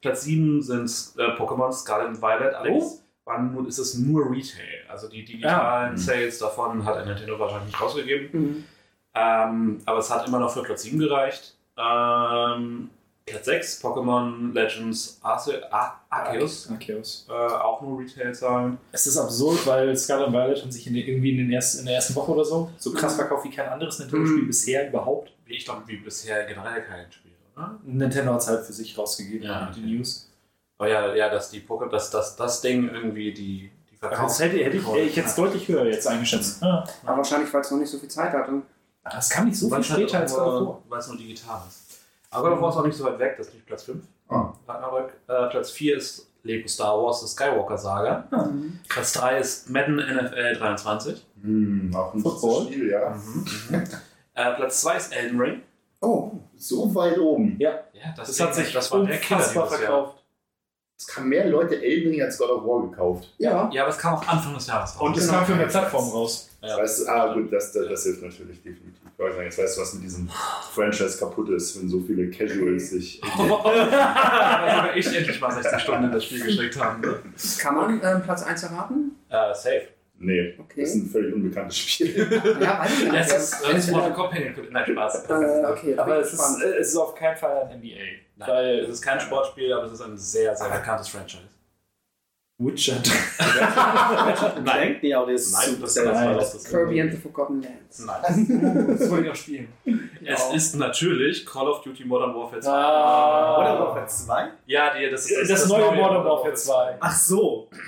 Platz 0.00 0.22
7 0.22 0.62
sind 0.62 0.90
äh, 1.18 1.36
Pokémon 1.36 1.72
Scarlet 1.72 2.08
und 2.08 2.20
Violet. 2.22 2.54
Allerdings 2.54 3.02
waren 3.24 3.52
nun 3.54 3.66
ist 3.66 3.78
es 3.78 3.94
nur 3.94 4.30
Retail. 4.30 4.84
Also 4.88 5.08
die 5.08 5.24
digitalen 5.24 5.94
Ah. 5.94 5.96
Sales 5.96 6.38
davon 6.38 6.84
hat 6.84 7.04
Nintendo 7.06 7.38
wahrscheinlich 7.38 7.68
nicht 7.68 7.80
rausgegeben. 7.80 8.28
Mhm. 8.40 8.64
Ähm, 9.16 9.80
aber 9.86 9.98
es 9.98 10.10
hat 10.10 10.26
immer 10.28 10.38
noch 10.38 10.52
für 10.52 10.62
Platz 10.62 10.82
7 10.82 10.98
gereicht. 10.98 11.54
Ähm, 11.78 12.90
Platz 13.24 13.44
6, 13.46 13.82
Pokémon 13.82 14.52
Legends 14.52 15.18
Arce- 15.22 15.62
Ar 15.70 16.00
Arceus. 16.10 16.68
Arceus. 16.70 17.26
Äh, 17.28 17.32
auch 17.32 17.80
nur 17.82 17.98
Retail-Zahlen. 18.00 18.78
Es 18.92 19.06
ist 19.06 19.16
absurd, 19.16 19.66
weil 19.66 19.96
Scarlet 19.96 20.30
Violet 20.32 20.62
hat 20.62 20.72
sich 20.72 20.86
in, 20.86 20.94
den- 20.94 21.06
irgendwie 21.06 21.30
in, 21.32 21.38
den 21.38 21.52
ersten, 21.52 21.80
in 21.80 21.86
der 21.86 21.96
ersten 21.96 22.14
Woche 22.14 22.30
oder 22.32 22.44
so 22.44 22.70
so 22.78 22.92
krass 22.92 23.16
verkauft 23.16 23.44
wie 23.44 23.50
kein 23.50 23.68
anderes 23.68 23.98
Nintendo-Spiel 23.98 24.42
Mhm. 24.42 24.46
bisher 24.46 24.88
überhaupt. 24.88 25.32
Ich 25.46 25.64
glaube, 25.64 25.82
wie 25.86 25.96
bisher 25.96 26.44
generell 26.44 26.82
kein 26.82 27.10
Spiel, 27.10 27.32
oder? 27.56 27.78
Nintendo 27.84 28.32
hat 28.34 28.40
es 28.42 28.48
halt 28.48 28.64
für 28.64 28.72
sich 28.72 28.96
rausgegeben, 28.96 29.46
Ja, 29.46 29.70
die 29.74 29.80
okay. 29.80 29.90
News. 29.96 30.30
Aber 30.78 30.88
ja, 30.90 31.14
ja, 31.14 31.28
dass 31.30 31.50
die 31.50 31.60
Poké, 31.60 31.88
dass, 31.88 32.10
dass 32.10 32.36
das 32.36 32.60
Ding 32.60 32.88
irgendwie 32.92 33.32
die, 33.32 33.70
die 33.90 33.98
Das 34.00 34.38
hätte, 34.40 34.58
hätte 34.58 34.76
ich, 34.76 34.86
ich 34.88 35.18
es 35.18 35.34
deutlich 35.34 35.66
höher 35.68 35.86
jetzt 35.86 36.06
eingeschätzt. 36.06 36.62
Ah, 36.62 36.84
Aber 37.04 37.16
wahrscheinlich, 37.18 37.52
weil 37.52 37.62
es 37.62 37.70
noch 37.70 37.78
nicht 37.78 37.90
so 37.90 37.98
viel 37.98 38.10
Zeit 38.10 38.32
hatte. 38.32 38.62
Das 39.10 39.28
kam 39.30 39.46
nicht 39.46 39.58
so 39.58 39.66
viel 39.66 39.72
Weil 39.74 39.80
es 39.80 39.90
halt 39.90 40.00
später 40.02 40.20
als 40.20 40.32
God 40.34 40.40
of 40.40 40.46
War. 40.54 40.60
nur, 40.60 40.82
weil 40.88 40.98
es 41.00 41.08
nur 41.08 41.16
digital 41.16 41.60
ist. 41.68 41.82
Aber 42.30 42.48
God 42.50 42.56
of 42.58 42.62
War 42.62 42.70
ist 42.70 42.76
auch 42.76 42.86
nicht 42.86 42.96
so 42.96 43.04
weit 43.04 43.18
weg, 43.18 43.34
das 43.38 43.46
ist 43.48 43.54
nicht 43.54 43.66
Platz 43.66 43.82
5. 43.84 44.02
Ah. 44.28 44.52
Ragnarök. 44.66 45.12
Äh, 45.28 45.46
Platz 45.50 45.70
4 45.70 45.96
ist 45.96 46.28
Lego 46.42 46.68
Star 46.68 47.00
Wars, 47.02 47.20
das 47.20 47.32
Skywalker 47.32 47.78
Saga. 47.78 48.24
Platz 48.88 49.12
3 49.12 49.38
ist 49.38 49.70
Madden 49.70 49.96
NFL 49.96 50.56
23. 50.58 51.24
Hm, 51.42 51.92
auch 51.94 52.14
ein 52.14 52.20
Football? 52.20 52.64
Spiel, 52.66 52.90
ja. 52.90 53.16
Äh, 54.34 54.54
Platz 54.54 54.80
2 54.82 54.96
ist 54.96 55.12
Elden 55.16 55.40
Ring. 55.40 55.62
Oh, 56.00 56.32
So 56.56 56.94
weit 56.94 57.18
oben. 57.18 57.56
Ja, 57.58 57.70
Ja, 57.92 58.12
das, 58.16 58.38
hat 58.40 58.54
sich 58.54 58.72
das 58.72 58.90
war 58.92 59.04
der 59.04 59.18
Killer 59.18 59.40
Jahr. 59.54 59.66
verkauft. 59.66 60.22
Es 60.98 61.14
haben 61.16 61.28
mehr 61.28 61.46
Leute 61.48 61.82
Elden 61.82 62.10
Ring 62.12 62.22
als 62.22 62.38
God 62.38 62.50
of 62.50 62.64
War 62.64 62.88
gekauft. 62.90 63.32
ja. 63.38 63.68
Ja, 63.72 63.82
aber 63.82 63.90
es 63.90 63.98
kam 63.98 64.14
auch 64.14 64.26
Anfang 64.26 64.54
des 64.54 64.66
Jahres 64.66 64.94
raus. 64.94 65.02
Und 65.02 65.16
es 65.16 65.26
Genau. 65.26 65.38
kam 65.38 65.46
für 65.46 65.54
eine 65.54 65.66
Plattform 65.66 66.08
raus. 66.10 66.48
Ja. 66.66 66.78
Weißt 66.78 67.00
du, 67.06 67.08
ah, 67.10 67.32
gut, 67.34 67.52
das, 67.52 67.72
das, 67.72 67.88
das 67.88 68.02
hilft 68.04 68.22
natürlich 68.22 68.62
definitiv. 68.62 69.00
Ich 69.12 69.18
wollte 69.18 69.34
sagen, 69.36 69.46
jetzt 69.46 69.58
weißt 69.58 69.76
du, 69.76 69.80
was 69.82 69.94
mit 69.94 70.02
diesem 70.04 70.28
Franchise 70.74 71.18
kaputt 71.18 71.48
ist, 71.50 71.80
wenn 71.80 71.88
so 71.88 72.00
viele 72.00 72.28
Casuals 72.30 72.90
sich. 72.90 73.20
Sogar 73.36 74.96
ich 74.96 75.06
endlich 75.16 75.40
mal 75.40 75.50
16 75.50 75.78
Stunden 75.80 76.04
in 76.04 76.12
das 76.12 76.24
Spiel 76.24 76.44
geschickt 76.44 76.78
haben. 76.82 77.00
Ne? 77.00 77.14
Kann 77.60 77.74
man 77.74 78.00
ähm, 78.04 78.22
Platz 78.22 78.42
1 78.42 78.62
erraten? 78.64 79.16
Äh, 79.28 79.54
safe. 79.54 79.88
Nee, 80.18 80.54
Okay. 80.58 80.80
das 80.80 80.90
ist 80.90 80.94
ein 80.96 81.10
völlig 81.10 81.34
unbekanntes 81.34 81.76
Spiel. 81.78 82.40
Ja, 82.60 82.80
weiß 82.80 82.90
ich 83.02 83.04
nicht. 83.04 83.14
Das 83.14 83.28
das 83.28 83.62
es 83.70 83.78
ist 83.84 83.90
Mortal 83.90 84.14
Companion. 84.14 84.54
Nein, 84.70 84.84
Spaß. 84.90 85.24
Äh, 85.28 85.66
okay, 85.70 85.94
Aber 85.98 86.18
es 86.20 86.32
ist, 86.32 86.38
gespannt. 86.38 86.62
es 86.80 86.88
ist 86.88 86.96
auf 86.96 87.14
keinen 87.14 87.36
Fall 87.36 87.68
ein 87.70 87.78
NBA. 87.78 87.96
Nein, 88.38 88.48
Weil 88.48 88.78
es 88.80 88.88
ist 88.88 89.02
kein 89.02 89.20
Sportspiel, 89.20 89.72
aber 89.74 89.84
es 89.84 89.92
ist 89.92 90.00
ein 90.00 90.16
sehr, 90.16 90.56
sehr 90.56 90.70
bekanntes 90.70 91.08
Franchise. 91.08 91.42
Witcher 92.58 92.94
Nein, 94.64 94.96
nee, 95.02 95.12
aber 95.12 95.30
das 95.30 95.52
Nein, 95.52 95.74
ist 95.74 95.82
das, 95.82 95.94
das 95.94 96.06
war 96.06 96.34
das. 96.34 96.52
das 96.54 96.64
Kirby 96.64 97.02
and 97.02 97.12
the 97.12 97.18
Forgotten 97.18 97.60
Lands. 97.60 97.98
Nein. 98.06 98.96
Das 98.98 99.10
wollte 99.10 99.24
ich 99.24 99.28
noch 99.28 99.36
spielen. 99.36 99.68
Es 100.24 100.54
ist 100.54 100.74
natürlich 100.76 101.44
Call 101.44 101.68
of 101.68 101.82
Duty 101.82 102.06
Modern 102.06 102.34
Warfare 102.34 102.62
2. 102.62 102.70
Ah. 102.70 103.58
Oder 103.58 103.78
Warfare 103.80 104.06
2? 104.06 104.48
Ja, 104.64 104.94
die, 104.96 105.10
das 105.10 105.30
ist 105.30 105.50
Das, 105.50 105.68
neue 105.68 105.92
Modern 105.94 106.24
Warfare 106.24 106.54
2. 106.54 106.96
Ach 107.00 107.14
so. 107.14 107.68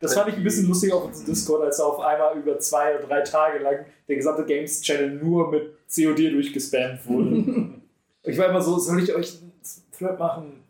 Das 0.00 0.14
fand 0.14 0.28
ich 0.28 0.36
ein 0.36 0.44
bisschen 0.44 0.68
lustig 0.68 0.92
auf 0.92 1.06
unserem 1.06 1.26
Discord, 1.26 1.64
als 1.64 1.80
auf 1.80 1.98
einmal 1.98 2.36
über 2.36 2.56
zwei 2.60 2.96
oder 2.96 3.08
drei 3.08 3.20
Tage 3.22 3.58
lang 3.58 3.84
der 4.06 4.14
gesamte 4.14 4.44
Games 4.44 4.80
Channel 4.80 5.10
nur 5.10 5.50
mit 5.50 5.72
COD 5.92 6.32
durchgespammt 6.34 7.04
wurde. 7.06 7.70
ich 8.22 8.38
war 8.38 8.48
immer 8.48 8.60
so, 8.60 8.78
soll 8.78 9.02
ich 9.02 9.12
euch 9.12 9.40
einen 9.40 9.52
Flirt 9.90 10.18
machen? 10.20 10.62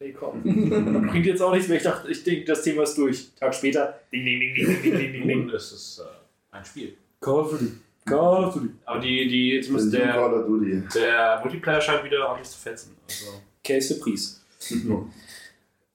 Nee, 0.00 0.12
komm. 0.12 0.42
Bringt 1.08 1.26
jetzt 1.26 1.42
auch 1.42 1.52
nichts 1.52 1.68
mehr. 1.68 1.76
Ich 1.76 1.82
dachte, 1.82 2.10
ich 2.10 2.24
denke, 2.24 2.46
das 2.46 2.62
Thema 2.62 2.84
ist 2.84 2.96
durch. 2.96 3.34
Tag 3.38 3.54
später. 3.54 4.00
Ding, 4.10 4.24
ding, 4.24 4.40
ding, 4.40 4.54
ding, 4.54 4.82
ding, 4.82 4.98
ding, 4.98 5.12
ding, 5.12 5.28
ding. 5.28 5.48
Das 5.48 5.72
ist 5.72 6.00
äh, 6.00 6.56
ein 6.56 6.64
Spiel. 6.64 6.96
Call 7.20 7.40
of 7.40 7.50
Duty. 7.50 7.72
Call 8.06 8.44
of 8.44 8.54
Duty. 8.54 8.70
Aber 8.86 8.98
die, 8.98 9.28
die, 9.28 9.50
jetzt 9.50 9.70
muss 9.70 9.90
der, 9.90 10.14
der 10.94 11.40
Multiplayer 11.42 11.80
scheint 11.82 12.02
wieder 12.02 12.26
ordentlich 12.26 12.48
zu 12.48 12.58
fetzen. 12.58 12.96
Also. 13.06 13.42
Case 13.62 13.94
Surprise. 13.94 14.40
Mhm. 14.70 15.12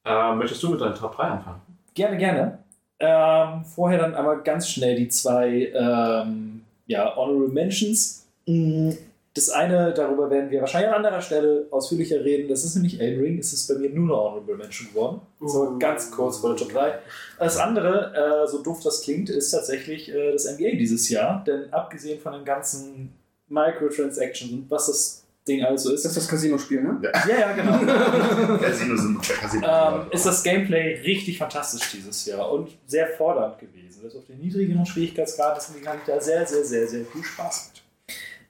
Äh, 0.05 0.35
möchtest 0.35 0.61
du 0.61 0.69
mit 0.69 0.81
deinem 0.81 0.93
Top 0.93 1.15
3 1.15 1.23
anfangen? 1.23 1.61
Gerne, 1.95 2.17
gerne. 2.17 2.59
Ähm, 2.99 3.65
vorher 3.65 3.99
dann 3.99 4.13
aber 4.13 4.37
ganz 4.43 4.69
schnell 4.69 4.95
die 4.95 5.09
zwei 5.09 5.71
ähm, 5.73 6.61
ja, 6.85 7.15
Honorable 7.15 7.49
Mentions. 7.49 8.27
Mhm. 8.45 8.95
Das 9.35 9.49
eine, 9.49 9.93
darüber 9.93 10.29
werden 10.29 10.49
wir 10.49 10.61
wahrscheinlich 10.61 10.89
an 10.89 10.95
anderer 11.03 11.21
Stelle 11.21 11.67
ausführlicher 11.69 12.23
reden. 12.23 12.47
Das 12.47 12.63
ist 12.63 12.75
nämlich 12.75 13.01
Elden 13.01 13.21
Ring. 13.21 13.37
Es 13.37 13.51
ist 13.51 13.67
bei 13.67 13.75
mir 13.75 13.89
nur 13.89 14.05
eine 14.05 14.15
Honorable 14.15 14.55
Mention 14.55 14.87
geworden. 14.87 15.19
So 15.41 15.75
ganz 15.77 16.09
kurz 16.09 16.37
vor 16.37 16.51
der 16.55 16.57
Top 16.59 16.71
3. 16.71 16.99
Das 17.37 17.57
andere, 17.57 18.43
äh, 18.45 18.47
so 18.47 18.63
doof 18.63 18.79
das 18.81 19.01
klingt, 19.01 19.29
ist 19.29 19.51
tatsächlich 19.51 20.07
äh, 20.09 20.31
das 20.31 20.45
NBA 20.45 20.77
dieses 20.77 21.09
Jahr. 21.09 21.43
Denn 21.45 21.71
abgesehen 21.73 22.21
von 22.21 22.31
den 22.31 22.45
ganzen 22.45 23.13
Microtransactions 23.49 24.51
und 24.53 24.71
was 24.71 24.87
das 24.87 25.25
Ding 25.47 25.63
alles 25.63 25.83
so 25.83 25.91
ist, 25.91 26.03
Das 26.05 26.13
ist 26.13 26.23
das 26.23 26.27
Casino-Spiel, 26.27 26.81
ne? 26.81 26.99
ja, 27.03 27.39
ja, 27.39 27.51
genau. 27.51 28.57
Casino 28.57 28.97
sind 28.97 29.21
Casino. 29.21 29.67
ähm, 29.67 30.07
ist 30.11 30.25
das 30.25 30.41
Gameplay 30.41 31.01
richtig 31.01 31.37
fantastisch 31.37 31.91
dieses 31.91 32.25
Jahr 32.25 32.51
und 32.51 32.69
sehr 32.87 33.09
fordernd 33.09 33.59
gewesen. 33.59 33.99
Das 34.01 34.15
auf 34.15 34.25
den 34.25 34.39
niedrigeren 34.39 34.85
Schwierigkeitsgrad, 34.85 35.57
deswegen 35.57 35.85
habe 35.87 35.97
ich 35.99 36.05
da 36.05 36.19
sehr, 36.19 36.47
sehr, 36.47 36.63
sehr, 36.63 36.87
sehr 36.87 37.05
viel 37.05 37.23
Spaß 37.23 37.71
mit. 37.73 37.84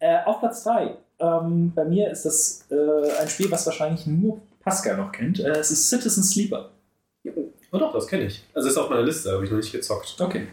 Äh, 0.05 0.23
auf 0.25 0.39
Platz 0.39 0.63
3. 0.65 0.95
Ähm, 1.17 1.71
bei 1.73 1.83
mir 1.83 2.11
ist 2.11 2.25
das 2.25 2.65
äh, 2.69 3.11
ein 3.19 3.27
Spiel, 3.27 3.49
was 3.49 3.65
wahrscheinlich 3.65 4.05
nur 4.05 4.39
Pascal 4.59 4.97
noch 4.97 5.11
kennt. 5.11 5.39
Äh, 5.39 5.49
es 5.49 5.71
ist 5.71 5.89
Citizen 5.89 6.21
Sleeper. 6.21 6.69
Oh 7.71 7.77
doch, 7.79 7.91
das 7.91 8.05
kenne 8.05 8.25
ich. 8.25 8.43
Also 8.53 8.69
ist 8.69 8.77
auf 8.77 8.89
meiner 8.89 9.01
Liste, 9.01 9.31
habe 9.31 9.43
ich 9.43 9.49
noch 9.49 9.57
nicht 9.57 9.71
gezockt. 9.71 10.15
Okay. 10.19 10.47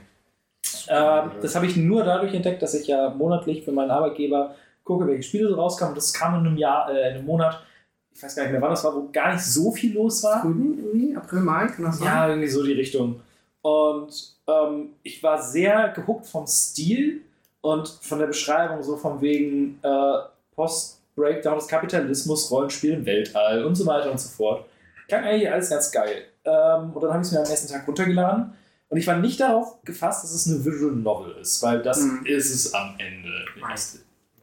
Ähm, 0.88 1.33
das 1.43 1.55
habe 1.55 1.67
ich 1.67 1.77
nur 1.77 2.03
dadurch 2.03 2.33
entdeckt, 2.33 2.62
dass 2.62 2.73
ich 2.73 2.87
ja 2.87 3.11
monatlich 3.11 3.62
für 3.62 3.73
meinen 3.73 3.91
Arbeitgeber 3.91 4.55
gucke, 4.85 5.07
welche 5.07 5.23
Spiele 5.23 5.51
so 5.51 5.57
rauskamen. 5.57 5.95
Das 5.95 6.15
kam 6.15 6.41
in 6.41 6.47
einem 6.47 6.57
Jahr, 6.57 6.91
äh, 6.91 7.11
in 7.11 7.17
einem 7.17 7.27
Monat, 7.27 7.62
ich 8.11 8.23
weiß 8.23 8.35
gar 8.35 8.45
nicht 8.45 8.53
mehr 8.53 8.62
wann 8.62 8.71
das 8.71 8.85
war, 8.85 8.95
wo 8.95 9.11
gar 9.12 9.35
nicht 9.35 9.45
so 9.45 9.71
viel 9.71 9.93
los 9.93 10.23
war. 10.23 10.41
Frühling, 10.41 10.79
irgendwie? 10.79 11.15
April, 11.17 11.41
Mai, 11.41 11.67
kann 11.67 11.85
das 11.85 11.99
sein? 11.99 12.07
Ja, 12.07 12.29
irgendwie 12.29 12.49
so 12.49 12.65
die 12.65 12.73
Richtung. 12.73 13.21
Und 13.61 14.35
ähm, 14.49 14.95
ich 15.03 15.23
war 15.23 15.43
sehr 15.43 15.91
gehuckt 15.91 16.27
vom 16.27 16.47
Stil 16.47 17.21
und 17.62 17.88
von 17.88 18.18
der 18.18 18.27
Beschreibung, 18.27 18.83
so 18.83 18.96
von 18.96 19.20
wegen 19.22 19.79
äh, 19.83 20.18
Post-Breakdown 20.55 21.55
des 21.57 21.66
Kapitalismus, 21.68 22.51
Rollenspiel 22.51 22.92
im 22.92 23.07
Weltall 23.07 23.64
und 23.64 23.75
so 23.75 23.87
weiter 23.87 24.11
und 24.11 24.20
so 24.20 24.29
fort. 24.29 24.66
Klang 25.09 25.25
eigentlich 25.25 25.51
alles 25.51 25.70
ganz 25.70 25.90
geil. 25.90 26.25
Ähm, 26.44 26.90
und 26.92 27.03
dann 27.03 27.11
habe 27.12 27.22
ich 27.22 27.29
es 27.29 27.33
mir 27.33 27.40
am 27.40 27.48
nächsten 27.48 27.72
Tag 27.72 27.87
runtergeladen. 27.88 28.53
Und 28.88 28.98
ich 28.98 29.07
war 29.07 29.16
nicht 29.18 29.40
darauf 29.40 29.83
gefasst, 29.85 30.22
dass 30.25 30.33
es 30.35 30.46
eine 30.46 30.62
Visual 30.64 30.92
Novel 30.92 31.35
ist, 31.40 31.62
weil 31.62 31.81
das 31.83 32.01
Mhm. 32.03 32.27
ist 32.27 32.55
es 32.55 32.75
am 32.75 32.94
Ende. 32.98 33.31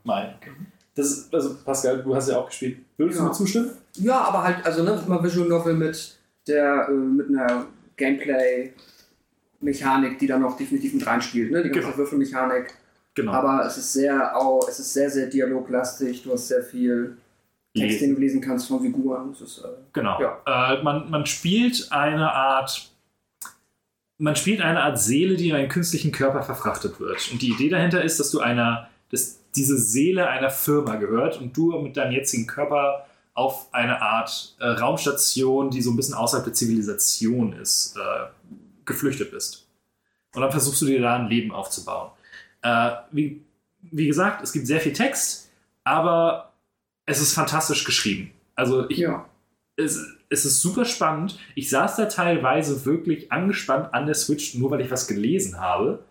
Mein. 0.03 0.33
Das 0.95 1.29
also 1.31 1.55
Pascal, 1.63 2.01
du 2.01 2.15
hast 2.15 2.29
ja 2.29 2.37
auch 2.39 2.47
gespielt. 2.47 2.79
Würdest 2.97 3.19
du 3.19 3.23
Ja. 3.23 3.29
mir 3.29 3.35
zustimmen? 3.35 3.71
Ja, 3.97 4.21
aber 4.21 4.43
halt, 4.43 4.65
also 4.65 4.81
ne, 4.83 4.99
mal 5.07 5.23
Visual 5.23 5.47
Novel 5.47 5.75
mit 5.75 6.17
der, 6.47 6.87
äh, 6.89 6.91
mit 6.91 7.29
einer 7.29 7.67
Gameplay-Mechanik, 7.97 10.17
die 10.19 10.27
da 10.27 10.37
noch 10.39 10.55
definitiv 10.57 10.93
mit 10.93 11.05
reinspielt, 11.05 11.51
ne? 11.51 11.61
Die 11.63 11.69
ganze 11.69 11.85
Genau. 11.87 11.97
Würfelmechanik. 11.97 12.73
Genau. 13.19 13.31
Aber 13.31 13.65
es 13.65 13.77
ist 13.77 13.93
sehr, 13.93 14.35
au, 14.35 14.65
es 14.67 14.79
ist 14.79 14.93
sehr, 14.93 15.09
sehr 15.09 15.27
dialoglastig. 15.27 16.23
Du 16.23 16.33
hast 16.33 16.47
sehr 16.47 16.63
viel 16.63 17.17
Text, 17.75 18.01
den 18.01 18.15
du 18.15 18.21
lesen 18.21 18.41
kannst 18.41 18.67
von 18.67 18.81
Figuren. 18.81 19.31
Ist, 19.31 19.59
äh, 19.59 19.67
Genau. 19.93 20.19
Ja. 20.21 20.73
Äh, 20.73 20.83
man, 20.83 21.09
man 21.09 21.25
spielt 21.25 21.91
eine 21.91 22.31
Art. 22.31 22.91
Man 24.17 24.35
spielt 24.35 24.61
eine 24.61 24.81
Art 24.81 24.99
Seele, 24.99 25.35
die 25.35 25.49
in 25.49 25.55
einen 25.55 25.69
künstlichen 25.69 26.11
Körper 26.11 26.43
verfrachtet 26.43 26.99
wird. 26.99 27.31
Und 27.31 27.41
die 27.41 27.51
Idee 27.51 27.69
dahinter 27.69 28.03
ist, 28.03 28.19
dass 28.19 28.31
du 28.31 28.39
einer, 28.39 28.89
dass 29.11 29.39
diese 29.55 29.77
Seele 29.77 30.27
einer 30.27 30.49
Firma 30.49 30.95
gehört 30.95 31.39
und 31.39 31.55
du 31.55 31.71
mit 31.79 31.95
deinem 31.95 32.11
jetzigen 32.11 32.45
Körper 32.45 33.05
auf 33.33 33.73
eine 33.73 34.01
Art 34.01 34.55
äh, 34.59 34.67
Raumstation, 34.67 35.69
die 35.69 35.81
so 35.81 35.91
ein 35.91 35.95
bisschen 35.95 36.15
außerhalb 36.15 36.43
der 36.45 36.53
Zivilisation 36.53 37.53
ist, 37.53 37.95
äh, 37.95 38.25
geflüchtet 38.83 39.31
bist. 39.31 39.65
Und 40.35 40.41
dann 40.41 40.51
versuchst 40.51 40.81
du 40.81 40.85
dir 40.85 41.01
da 41.01 41.15
ein 41.15 41.27
Leben 41.27 41.51
aufzubauen. 41.51 42.11
Äh, 42.61 42.91
wie, 43.11 43.41
wie 43.81 44.07
gesagt, 44.07 44.43
es 44.43 44.51
gibt 44.51 44.67
sehr 44.67 44.79
viel 44.79 44.93
Text, 44.93 45.49
aber 45.83 46.53
es 47.05 47.21
ist 47.21 47.33
fantastisch 47.33 47.83
geschrieben. 47.85 48.31
Also 48.55 48.89
ich, 48.89 48.99
ja. 48.99 49.25
es, 49.77 49.99
es 50.29 50.45
ist 50.45 50.61
super 50.61 50.85
spannend. 50.85 51.39
Ich 51.55 51.69
saß 51.69 51.95
da 51.95 52.05
teilweise 52.05 52.85
wirklich 52.85 53.31
angespannt 53.31 53.93
an 53.93 54.05
der 54.05 54.15
Switch, 54.15 54.55
nur 54.55 54.71
weil 54.71 54.81
ich 54.81 54.91
was 54.91 55.07
gelesen 55.07 55.59
habe. 55.59 56.03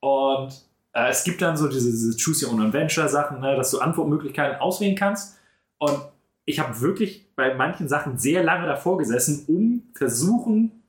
Und 0.00 0.52
äh, 0.92 1.10
es 1.10 1.24
gibt 1.24 1.42
dann 1.42 1.56
so 1.56 1.68
diese, 1.68 1.90
diese 1.90 2.16
Choose 2.16 2.46
Your 2.46 2.54
Own 2.54 2.62
Adventure 2.62 3.08
Sachen, 3.08 3.40
ne, 3.40 3.56
dass 3.56 3.70
du 3.70 3.80
Antwortmöglichkeiten 3.80 4.60
auswählen 4.60 4.96
kannst. 4.96 5.38
Und 5.78 5.98
ich 6.46 6.58
habe 6.58 6.80
wirklich 6.80 7.34
bei 7.34 7.54
manchen 7.54 7.88
Sachen 7.88 8.18
sehr 8.18 8.42
lange 8.42 8.66
davor 8.66 8.96
gesessen, 8.96 9.44
um 9.48 9.82
versuchen 9.94 10.82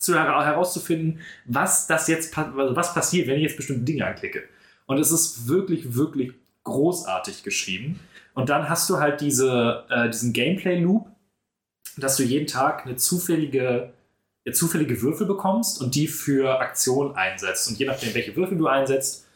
zu 0.00 0.14
hera- 0.14 0.44
herauszufinden, 0.44 1.20
was 1.44 1.86
das 1.86 2.08
jetzt 2.08 2.36
also 2.36 2.74
was 2.74 2.94
passiert, 2.94 3.28
wenn 3.28 3.36
ich 3.36 3.42
jetzt 3.42 3.56
bestimmte 3.56 3.84
Dinge 3.84 4.06
anklicke. 4.06 4.42
Und 4.86 4.98
es 4.98 5.12
ist 5.12 5.46
wirklich, 5.46 5.94
wirklich 5.94 6.32
großartig 6.64 7.44
geschrieben. 7.44 8.00
Und 8.34 8.48
dann 8.48 8.68
hast 8.68 8.88
du 8.90 8.98
halt 8.98 9.20
diese, 9.20 9.84
äh, 9.90 10.08
diesen 10.10 10.32
Gameplay-Loop, 10.32 11.06
dass 11.96 12.16
du 12.16 12.22
jeden 12.22 12.46
Tag 12.46 12.86
eine 12.86 12.96
zufällige, 12.96 13.92
ja, 14.44 14.52
zufällige 14.52 15.02
Würfel 15.02 15.26
bekommst 15.26 15.80
und 15.80 15.94
die 15.94 16.08
für 16.08 16.60
Aktionen 16.60 17.14
einsetzt. 17.14 17.68
Und 17.68 17.78
je 17.78 17.86
nachdem, 17.86 18.14
welche 18.14 18.34
Würfel 18.34 18.56
du 18.56 18.66
einsetzt, 18.66 19.26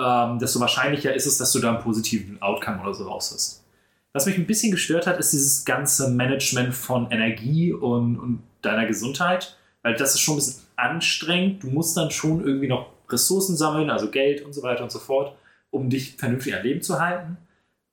ähm, 0.00 0.38
desto 0.38 0.60
wahrscheinlicher 0.60 1.14
ist 1.14 1.26
es, 1.26 1.36
dass 1.38 1.52
du 1.52 1.58
da 1.58 1.74
einen 1.74 1.82
positiven 1.82 2.40
Outcome 2.40 2.80
oder 2.82 2.94
so 2.94 3.04
raus 3.06 3.32
hast. 3.34 3.64
Was 4.12 4.24
mich 4.24 4.38
ein 4.38 4.46
bisschen 4.46 4.72
gestört 4.72 5.06
hat, 5.06 5.18
ist 5.18 5.32
dieses 5.32 5.64
ganze 5.66 6.08
Management 6.08 6.74
von 6.74 7.10
Energie 7.10 7.72
und, 7.72 8.18
und 8.18 8.42
deiner 8.62 8.86
Gesundheit, 8.86 9.58
weil 9.86 9.94
das 9.94 10.16
ist 10.16 10.20
schon 10.20 10.34
ein 10.34 10.38
bisschen 10.38 10.64
anstrengend. 10.74 11.62
Du 11.62 11.68
musst 11.68 11.96
dann 11.96 12.10
schon 12.10 12.44
irgendwie 12.44 12.66
noch 12.66 12.88
Ressourcen 13.08 13.56
sammeln, 13.56 13.88
also 13.88 14.10
Geld 14.10 14.44
und 14.44 14.52
so 14.52 14.64
weiter 14.64 14.82
und 14.82 14.90
so 14.90 14.98
fort, 14.98 15.36
um 15.70 15.88
dich 15.90 16.16
vernünftig 16.16 16.56
am 16.56 16.64
Leben 16.64 16.82
zu 16.82 16.98
halten. 16.98 17.36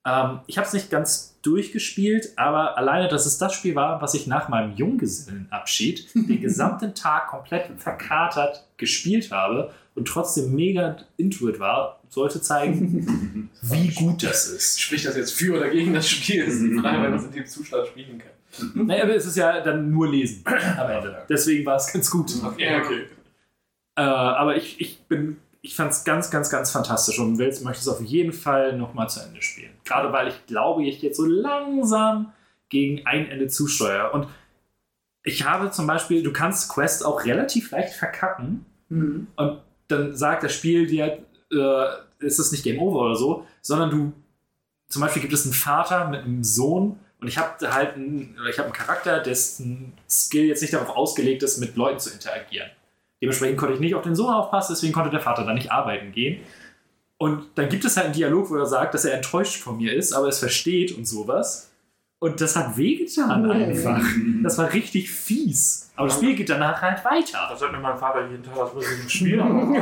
Ähm, 0.03 0.39
ich 0.47 0.57
habe 0.57 0.65
es 0.65 0.73
nicht 0.73 0.89
ganz 0.89 1.37
durchgespielt, 1.43 2.33
aber 2.35 2.79
alleine, 2.79 3.09
dass 3.09 3.27
es 3.27 3.37
das 3.37 3.53
Spiel 3.53 3.75
war, 3.75 4.01
was 4.01 4.15
ich 4.15 4.25
nach 4.25 4.49
meinem 4.49 4.75
Junggesellenabschied 4.75 6.15
den 6.15 6.41
gesamten 6.41 6.95
Tag 6.95 7.27
komplett 7.27 7.69
verkatert 7.77 8.65
gespielt 8.77 9.29
habe 9.29 9.71
und 9.93 10.07
trotzdem 10.07 10.55
mega 10.55 10.97
into 11.17 11.47
it 11.47 11.59
war, 11.59 11.99
sollte 12.09 12.41
zeigen, 12.41 13.51
wie 13.61 13.89
gut 13.89 14.23
das 14.23 14.47
ist. 14.47 14.81
Spricht 14.81 15.05
das 15.05 15.15
jetzt 15.15 15.33
für 15.33 15.57
oder 15.57 15.69
gegen 15.69 15.93
das 15.93 16.09
Spiel? 16.09 16.45
Frage, 16.81 17.03
wenn 17.03 17.11
man 17.11 17.19
es 17.19 17.25
in 17.25 17.33
dem 17.33 17.45
Zustand 17.45 17.85
spielen 17.85 18.17
kann. 18.17 18.32
Naja, 18.75 19.03
aber 19.03 19.15
es 19.15 19.25
ist 19.25 19.37
ja 19.37 19.61
dann 19.61 19.89
nur 19.89 20.07
Lesen 20.09 20.43
am 20.77 20.89
Ende. 20.89 21.25
Deswegen 21.29 21.65
war 21.65 21.75
es 21.75 21.91
ganz 21.91 22.09
gut. 22.09 22.31
Okay, 22.43 22.81
okay. 22.81 23.07
Äh, 23.95 24.01
aber 24.01 24.55
ich, 24.55 24.79
ich 24.81 25.01
bin, 25.03 25.37
ich 25.61 25.75
fand 25.75 25.91
es 25.91 26.03
ganz, 26.03 26.29
ganz, 26.31 26.49
ganz 26.49 26.71
fantastisch 26.71 27.19
und 27.19 27.37
will, 27.37 27.47
möchte 27.63 27.81
es 27.81 27.87
auf 27.87 28.01
jeden 28.01 28.33
Fall 28.33 28.77
nochmal 28.77 29.09
zu 29.09 29.21
Ende 29.21 29.41
spielen. 29.41 29.71
Gerade 29.85 30.11
weil 30.11 30.27
ich 30.27 30.45
glaube, 30.45 30.83
ich 30.83 31.01
jetzt 31.01 31.17
so 31.17 31.25
langsam 31.25 32.31
gegen 32.69 33.05
ein 33.05 33.29
Ende 33.29 33.47
zusteuere. 33.47 34.11
Und 34.13 34.27
ich 35.23 35.45
habe 35.45 35.71
zum 35.71 35.87
Beispiel, 35.87 36.21
du 36.23 36.33
kannst 36.33 36.69
Quest 36.71 37.05
auch 37.05 37.25
relativ 37.25 37.71
leicht 37.71 37.93
verkacken 37.93 38.65
Mhm. 38.89 39.27
und 39.37 39.59
dann 39.87 40.15
sagt 40.15 40.43
das 40.43 40.53
Spiel 40.53 40.85
dir, 40.85 41.19
äh, 41.51 41.85
ist 42.19 42.39
es 42.39 42.51
nicht 42.51 42.63
Game 42.63 42.79
Over 42.79 42.99
oder 43.01 43.15
so, 43.15 43.47
sondern 43.61 43.89
du, 43.89 44.13
zum 44.87 45.01
Beispiel 45.01 45.21
gibt 45.21 45.33
es 45.33 45.45
einen 45.45 45.53
Vater 45.53 46.07
mit 46.09 46.21
einem 46.21 46.43
Sohn 46.43 46.99
und 47.23 47.29
ich 47.29 47.37
habe 47.37 47.73
halt 47.73 47.95
einen, 47.95 48.35
ich 48.49 48.57
habe 48.57 48.65
einen 48.65 48.73
Charakter, 48.73 49.21
dessen 49.21 49.93
Skill 50.09 50.43
jetzt 50.43 50.61
nicht 50.61 50.73
darauf 50.73 50.89
ausgelegt 50.89 51.41
ist, 51.41 51.57
mit 51.57 51.77
Leuten 51.77 51.97
zu 51.97 52.09
interagieren. 52.09 52.69
Dementsprechend 53.21 53.57
konnte 53.57 53.75
ich 53.75 53.79
nicht 53.79 53.95
auf 53.95 54.01
den 54.01 54.13
Sohn 54.13 54.33
aufpassen, 54.33 54.73
deswegen 54.73 54.91
konnte 54.91 55.09
der 55.09 55.21
Vater 55.21 55.45
dann 55.45 55.55
nicht 55.55 55.71
arbeiten 55.71 56.11
gehen. 56.11 56.41
Und 57.17 57.45
dann 57.55 57.69
gibt 57.69 57.85
es 57.85 57.95
halt 57.95 58.07
einen 58.07 58.13
Dialog, 58.13 58.49
wo 58.49 58.57
er 58.57 58.65
sagt, 58.65 58.93
dass 58.93 59.05
er 59.05 59.13
enttäuscht 59.13 59.61
von 59.61 59.77
mir 59.77 59.93
ist, 59.93 60.11
aber 60.11 60.27
es 60.27 60.39
versteht 60.39 60.91
und 60.91 61.07
sowas. 61.07 61.71
Und 62.23 62.39
das 62.39 62.55
hat 62.55 62.77
wehgetan 62.77 63.51
einfach. 63.51 64.01
Das 64.43 64.57
war 64.57 64.71
richtig 64.71 65.11
fies. 65.11 65.89
Aber 65.97 66.07
das 66.07 66.15
Spiel 66.15 66.35
geht 66.35 66.49
danach 66.49 66.81
halt 66.81 67.03
weiter. 67.03 67.47
Das 67.49 67.59
sagt 67.59 67.73
mir 67.73 67.79
mein 67.79 67.97
Vater 67.97 68.25
jeden 68.29 68.41
Tag, 68.41 68.55
das 68.55 68.73
muss 68.73 68.85
ich 68.89 69.01
im 69.03 69.09
Spiel 69.09 69.43
haben. 69.43 69.75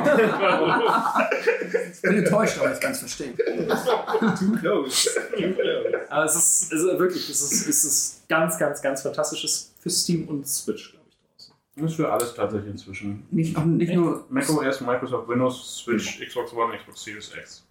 Ich 1.93 2.01
bin 2.01 2.17
enttäuscht, 2.17 2.57
aber 2.59 2.73
ich 2.73 2.79
kann 2.79 2.93
es 2.93 2.99
verstehen. 2.99 3.35
Too 3.37 4.55
close. 4.59 5.09
Too 5.37 5.53
close. 5.53 6.01
Aber 6.09 6.25
es 6.25 6.35
ist, 6.35 6.73
ist 6.73 6.83
wirklich, 6.97 7.29
es 7.29 7.41
ist, 7.43 7.67
es 7.67 7.85
ist 7.85 8.27
ganz, 8.27 8.57
ganz, 8.57 8.81
ganz 8.81 9.03
fantastisches 9.03 9.73
für 9.79 9.91
Steam 9.91 10.27
und 10.27 10.47
Switch, 10.47 10.93
glaube 10.93 11.05
ich, 11.09 11.15
draußen. 11.17 11.53
Das 11.75 11.91
ist 11.91 11.95
für 11.97 12.11
alles 12.11 12.33
tatsächlich 12.33 12.71
inzwischen. 12.71 13.23
Nicht, 13.29 13.55
auch 13.55 13.65
nicht 13.65 13.93
nur. 13.93 14.25
macOS, 14.29 14.81
Microsoft 14.81 15.27
Windows, 15.29 15.83
Switch, 15.83 16.19
Xbox 16.25 16.51
One, 16.53 16.75
Xbox 16.75 17.03
Series 17.03 17.31
X. 17.39 17.63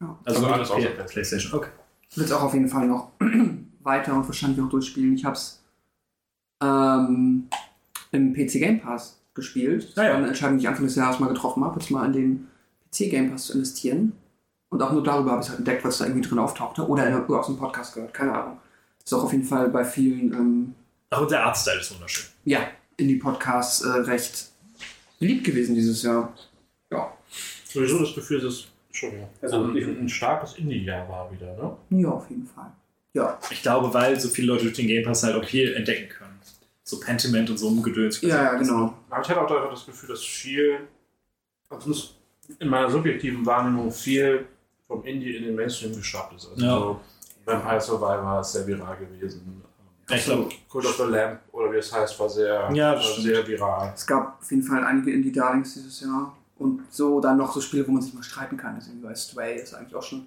Ja. 0.00 0.18
Also 0.24 0.46
alles 0.46 0.70
außer 0.70 0.80
Play- 0.88 1.04
PlayStation. 1.04 1.52
Okay. 1.52 1.68
Ich 2.08 2.16
will 2.16 2.24
es 2.24 2.32
auch 2.32 2.42
auf 2.42 2.54
jeden 2.54 2.68
Fall 2.68 2.86
noch 2.86 3.10
weiter 3.84 4.14
und 4.14 4.26
wahrscheinlich 4.26 4.60
auch 4.60 4.68
durchspielen. 4.68 5.14
Ich 5.14 5.24
habe 5.24 5.36
es 5.36 5.62
ähm, 6.62 7.48
im 8.12 8.32
PC 8.34 8.52
Game 8.54 8.80
Pass 8.80 9.20
gespielt. 9.34 9.88
Das 9.90 9.98
Ah, 9.98 10.04
ja. 10.04 10.10
war 10.10 10.18
eine 10.18 10.28
Entscheidung, 10.28 10.58
die 10.58 10.62
ich 10.64 10.68
Anfang 10.68 10.84
des 10.86 10.94
Jahres 10.96 11.18
mal 11.20 11.28
getroffen 11.28 11.64
habe, 11.64 11.78
jetzt 11.80 11.90
mal 11.90 12.06
in 12.06 12.12
den 12.12 12.48
PC 12.90 13.10
Game 13.10 13.30
Pass 13.30 13.46
zu 13.46 13.54
investieren. 13.54 14.12
Und 14.70 14.82
auch 14.82 14.92
nur 14.92 15.02
darüber 15.02 15.32
habe 15.32 15.42
ich 15.42 15.48
halt 15.48 15.58
entdeckt, 15.58 15.84
was 15.84 15.98
da 15.98 16.06
irgendwie 16.06 16.26
drin 16.26 16.38
auftauchte. 16.38 16.86
Oder 16.88 17.06
in- 17.06 17.14
aus 17.34 17.46
dem 17.46 17.56
Podcast 17.56 17.94
gehört, 17.94 18.14
keine 18.14 18.32
Ahnung. 18.32 18.58
Ist 19.04 19.12
auch 19.12 19.24
auf 19.24 19.32
jeden 19.32 19.44
Fall 19.44 19.68
bei 19.68 19.84
vielen 19.84 20.32
ähm, 20.32 20.74
Ach, 21.10 21.20
und 21.20 21.30
der 21.30 21.44
Artstyle 21.44 21.80
ist 21.80 21.92
wunderschön. 21.94 22.26
ja, 22.44 22.60
Indie-Podcasts 22.96 23.82
äh, 23.82 23.88
recht 23.90 24.50
beliebt 25.20 25.44
gewesen 25.44 25.74
dieses 25.74 26.02
Jahr. 26.02 26.32
Ja. 26.90 27.12
Sowieso 27.66 27.98
das 28.00 28.14
Gefühl, 28.14 28.40
dass 28.40 28.54
es 28.54 28.66
schon 28.92 29.10
Also, 29.42 29.64
ein, 29.64 29.76
ein 29.76 30.08
starkes 30.08 30.54
Indie-Jahr 30.54 31.08
war 31.08 31.30
wieder, 31.32 31.54
ne? 31.56 31.76
Ja, 32.02 32.08
auf 32.10 32.28
jeden 32.30 32.46
Fall. 32.46 32.72
Ja, 33.14 33.38
Ich 33.50 33.62
glaube, 33.62 33.92
weil 33.94 34.18
so 34.20 34.28
viele 34.28 34.48
Leute 34.48 34.64
durch 34.64 34.74
den 34.76 34.86
Game 34.88 35.04
Pass 35.04 35.22
halt 35.22 35.34
auch 35.36 35.44
viel 35.48 35.72
entdecken 35.74 36.08
können. 36.10 36.38
So 36.82 37.00
Pentiment 37.00 37.48
und 37.48 37.56
so 37.56 37.70
ein 37.70 37.82
Gedöns. 37.82 38.20
ja, 38.20 38.28
ja 38.28 38.54
genau. 38.54 38.92
Aber 39.08 39.22
ich 39.22 39.28
hatte 39.28 39.40
auch 39.40 39.50
einfach 39.50 39.70
das 39.70 39.86
Gefühl, 39.86 40.10
dass 40.10 40.22
viel, 40.22 40.80
also 41.70 41.94
in 42.58 42.68
meiner 42.68 42.90
subjektiven 42.90 43.46
Wahrnehmung, 43.46 43.90
viel 43.90 44.44
vom 44.86 45.02
Indie 45.04 45.36
in 45.36 45.44
den 45.44 45.54
Mainstream 45.54 45.94
geschafft 45.96 46.34
ist. 46.36 46.46
Also 46.50 46.62
Ja. 46.64 46.78
so 46.78 47.00
Vampire 47.46 47.80
Survivor 47.80 48.40
ist 48.40 48.52
sehr 48.52 48.66
viral 48.66 48.96
gewesen. 48.98 49.62
Ja, 50.10 50.16
ich 50.16 50.24
glaube, 50.24 50.50
Cult 50.68 50.84
of 50.84 50.96
the 50.96 51.04
Lamp 51.04 51.40
oder 51.52 51.72
wie 51.72 51.76
es 51.78 51.90
heißt, 51.90 52.20
war 52.20 52.28
sehr, 52.28 52.68
Ja, 52.74 53.00
sehr 53.00 53.46
viral. 53.46 53.92
Es 53.94 54.06
gab 54.06 54.38
auf 54.42 54.50
jeden 54.50 54.62
Fall 54.62 54.84
einige 54.84 55.10
Indie-Darlings 55.12 55.72
dieses 55.74 56.00
Jahr. 56.02 56.36
Und 56.58 56.82
so 56.90 57.20
dann 57.20 57.38
noch 57.38 57.52
so 57.54 57.60
Spiele, 57.60 57.86
wo 57.88 57.92
man 57.92 58.02
sich 58.02 58.12
mal 58.12 58.22
streiten 58.22 58.56
kann. 58.56 58.74
Deswegen 58.78 59.00
bei 59.00 59.14
Stray 59.14 59.56
ist 59.60 59.72
eigentlich 59.74 59.94
auch 59.94 60.02
schon, 60.02 60.26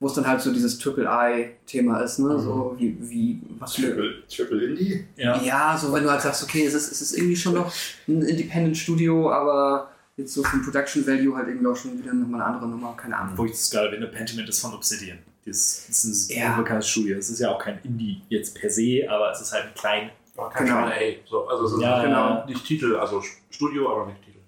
wo 0.00 0.06
es 0.06 0.12
dann 0.14 0.26
halt 0.26 0.40
so 0.40 0.52
dieses 0.52 0.78
Triple-I-Thema 0.78 2.00
ist, 2.00 2.18
ne? 2.20 2.38
So 2.38 2.74
wie, 2.78 2.96
wie 3.00 3.40
was 3.58 3.74
für 3.74 3.82
Triple, 3.82 4.22
Triple 4.28 4.64
Indie? 4.66 5.04
ja. 5.16 5.42
Ja, 5.42 5.78
so 5.80 5.92
wenn 5.92 6.04
du 6.04 6.10
halt 6.10 6.20
sagst, 6.22 6.42
okay, 6.44 6.64
es 6.66 6.74
ist, 6.74 6.92
es 6.92 7.00
ist 7.02 7.16
irgendwie 7.16 7.36
schon 7.36 7.54
noch 7.54 7.72
ein 8.06 8.22
Independent-Studio, 8.22 9.30
aber 9.32 9.90
jetzt 10.16 10.34
so 10.34 10.42
vom 10.44 10.62
Production 10.62 11.06
Value 11.06 11.36
halt 11.36 11.48
irgendwie 11.48 11.66
auch 11.66 11.76
schon 11.76 11.98
wieder 11.98 12.12
nochmal 12.12 12.42
eine 12.42 12.54
andere 12.54 12.68
Nummer, 12.70 12.94
keine 12.96 13.16
Ahnung. 13.16 13.36
Wo 13.38 13.44
ich 13.44 13.52
das 13.52 13.70
gerade 13.70 13.90
finde, 13.90 14.06
Pentiment 14.08 14.48
ist 14.48 14.60
von 14.60 14.74
Obsidian. 14.74 15.18
Das 15.46 15.84
das 15.88 16.04
ist 16.04 16.30
ein 16.30 16.38
Ja. 16.38 16.50
unbekanntes 16.52 16.88
Studio. 16.88 17.16
Es 17.16 17.30
ist 17.30 17.38
ja 17.40 17.50
auch 17.50 17.58
kein 17.58 17.78
Indie 17.82 18.20
jetzt 18.28 18.54
per 18.54 18.68
se, 18.70 19.04
aber 19.08 19.30
es 19.32 19.40
ist 19.40 19.52
halt 19.52 19.64
ein 19.64 19.74
klein. 19.74 20.10
Aber 20.36 20.50
kein 20.50 20.66
Genau. 20.66 20.78
A. 20.80 20.92
So, 21.28 21.48
also 21.48 21.64
es 21.66 21.72
ist 21.72 21.80
Ja, 21.80 22.02
genau. 22.04 22.46
nicht 22.46 22.64
Titel, 22.64 22.94
also 22.96 23.22
Studio, 23.50 23.90
aber 23.90 24.06
nicht 24.06 24.22
Titel. 24.22 24.38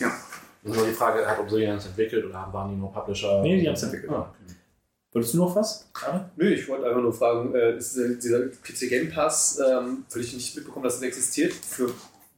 Ja. 0.00 0.10
Das 0.62 0.72
ist 0.72 0.78
nur 0.78 0.86
die 0.88 0.94
Frage, 0.94 1.24
hat 1.26 1.38
Obsidian 1.38 1.76
es 1.76 1.86
entwickelt 1.86 2.24
oder 2.24 2.48
waren 2.52 2.70
die 2.70 2.76
nur 2.76 2.92
Publisher? 2.92 3.40
Nee, 3.42 3.60
die 3.60 3.66
haben 3.68 3.74
es 3.74 3.82
entwickelt. 3.84 4.10
Ah, 4.10 4.20
okay. 4.20 4.35
Wolltest 5.16 5.32
du 5.34 5.38
noch 5.38 5.56
was? 5.56 5.88
Gerade? 5.94 6.28
Nö, 6.36 6.48
ich 6.52 6.68
wollte 6.68 6.86
einfach 6.86 7.00
nur 7.00 7.12
fragen, 7.14 7.54
äh, 7.54 7.76
ist 7.78 7.96
dieser 8.22 8.40
PC 8.48 8.88
Game 8.90 9.10
Pass, 9.10 9.58
ähm, 9.66 10.04
völlig 10.10 10.34
nicht 10.34 10.54
mitbekommen, 10.54 10.84
dass 10.84 10.96
es 10.96 11.02
existiert. 11.02 11.54
Für 11.54 11.90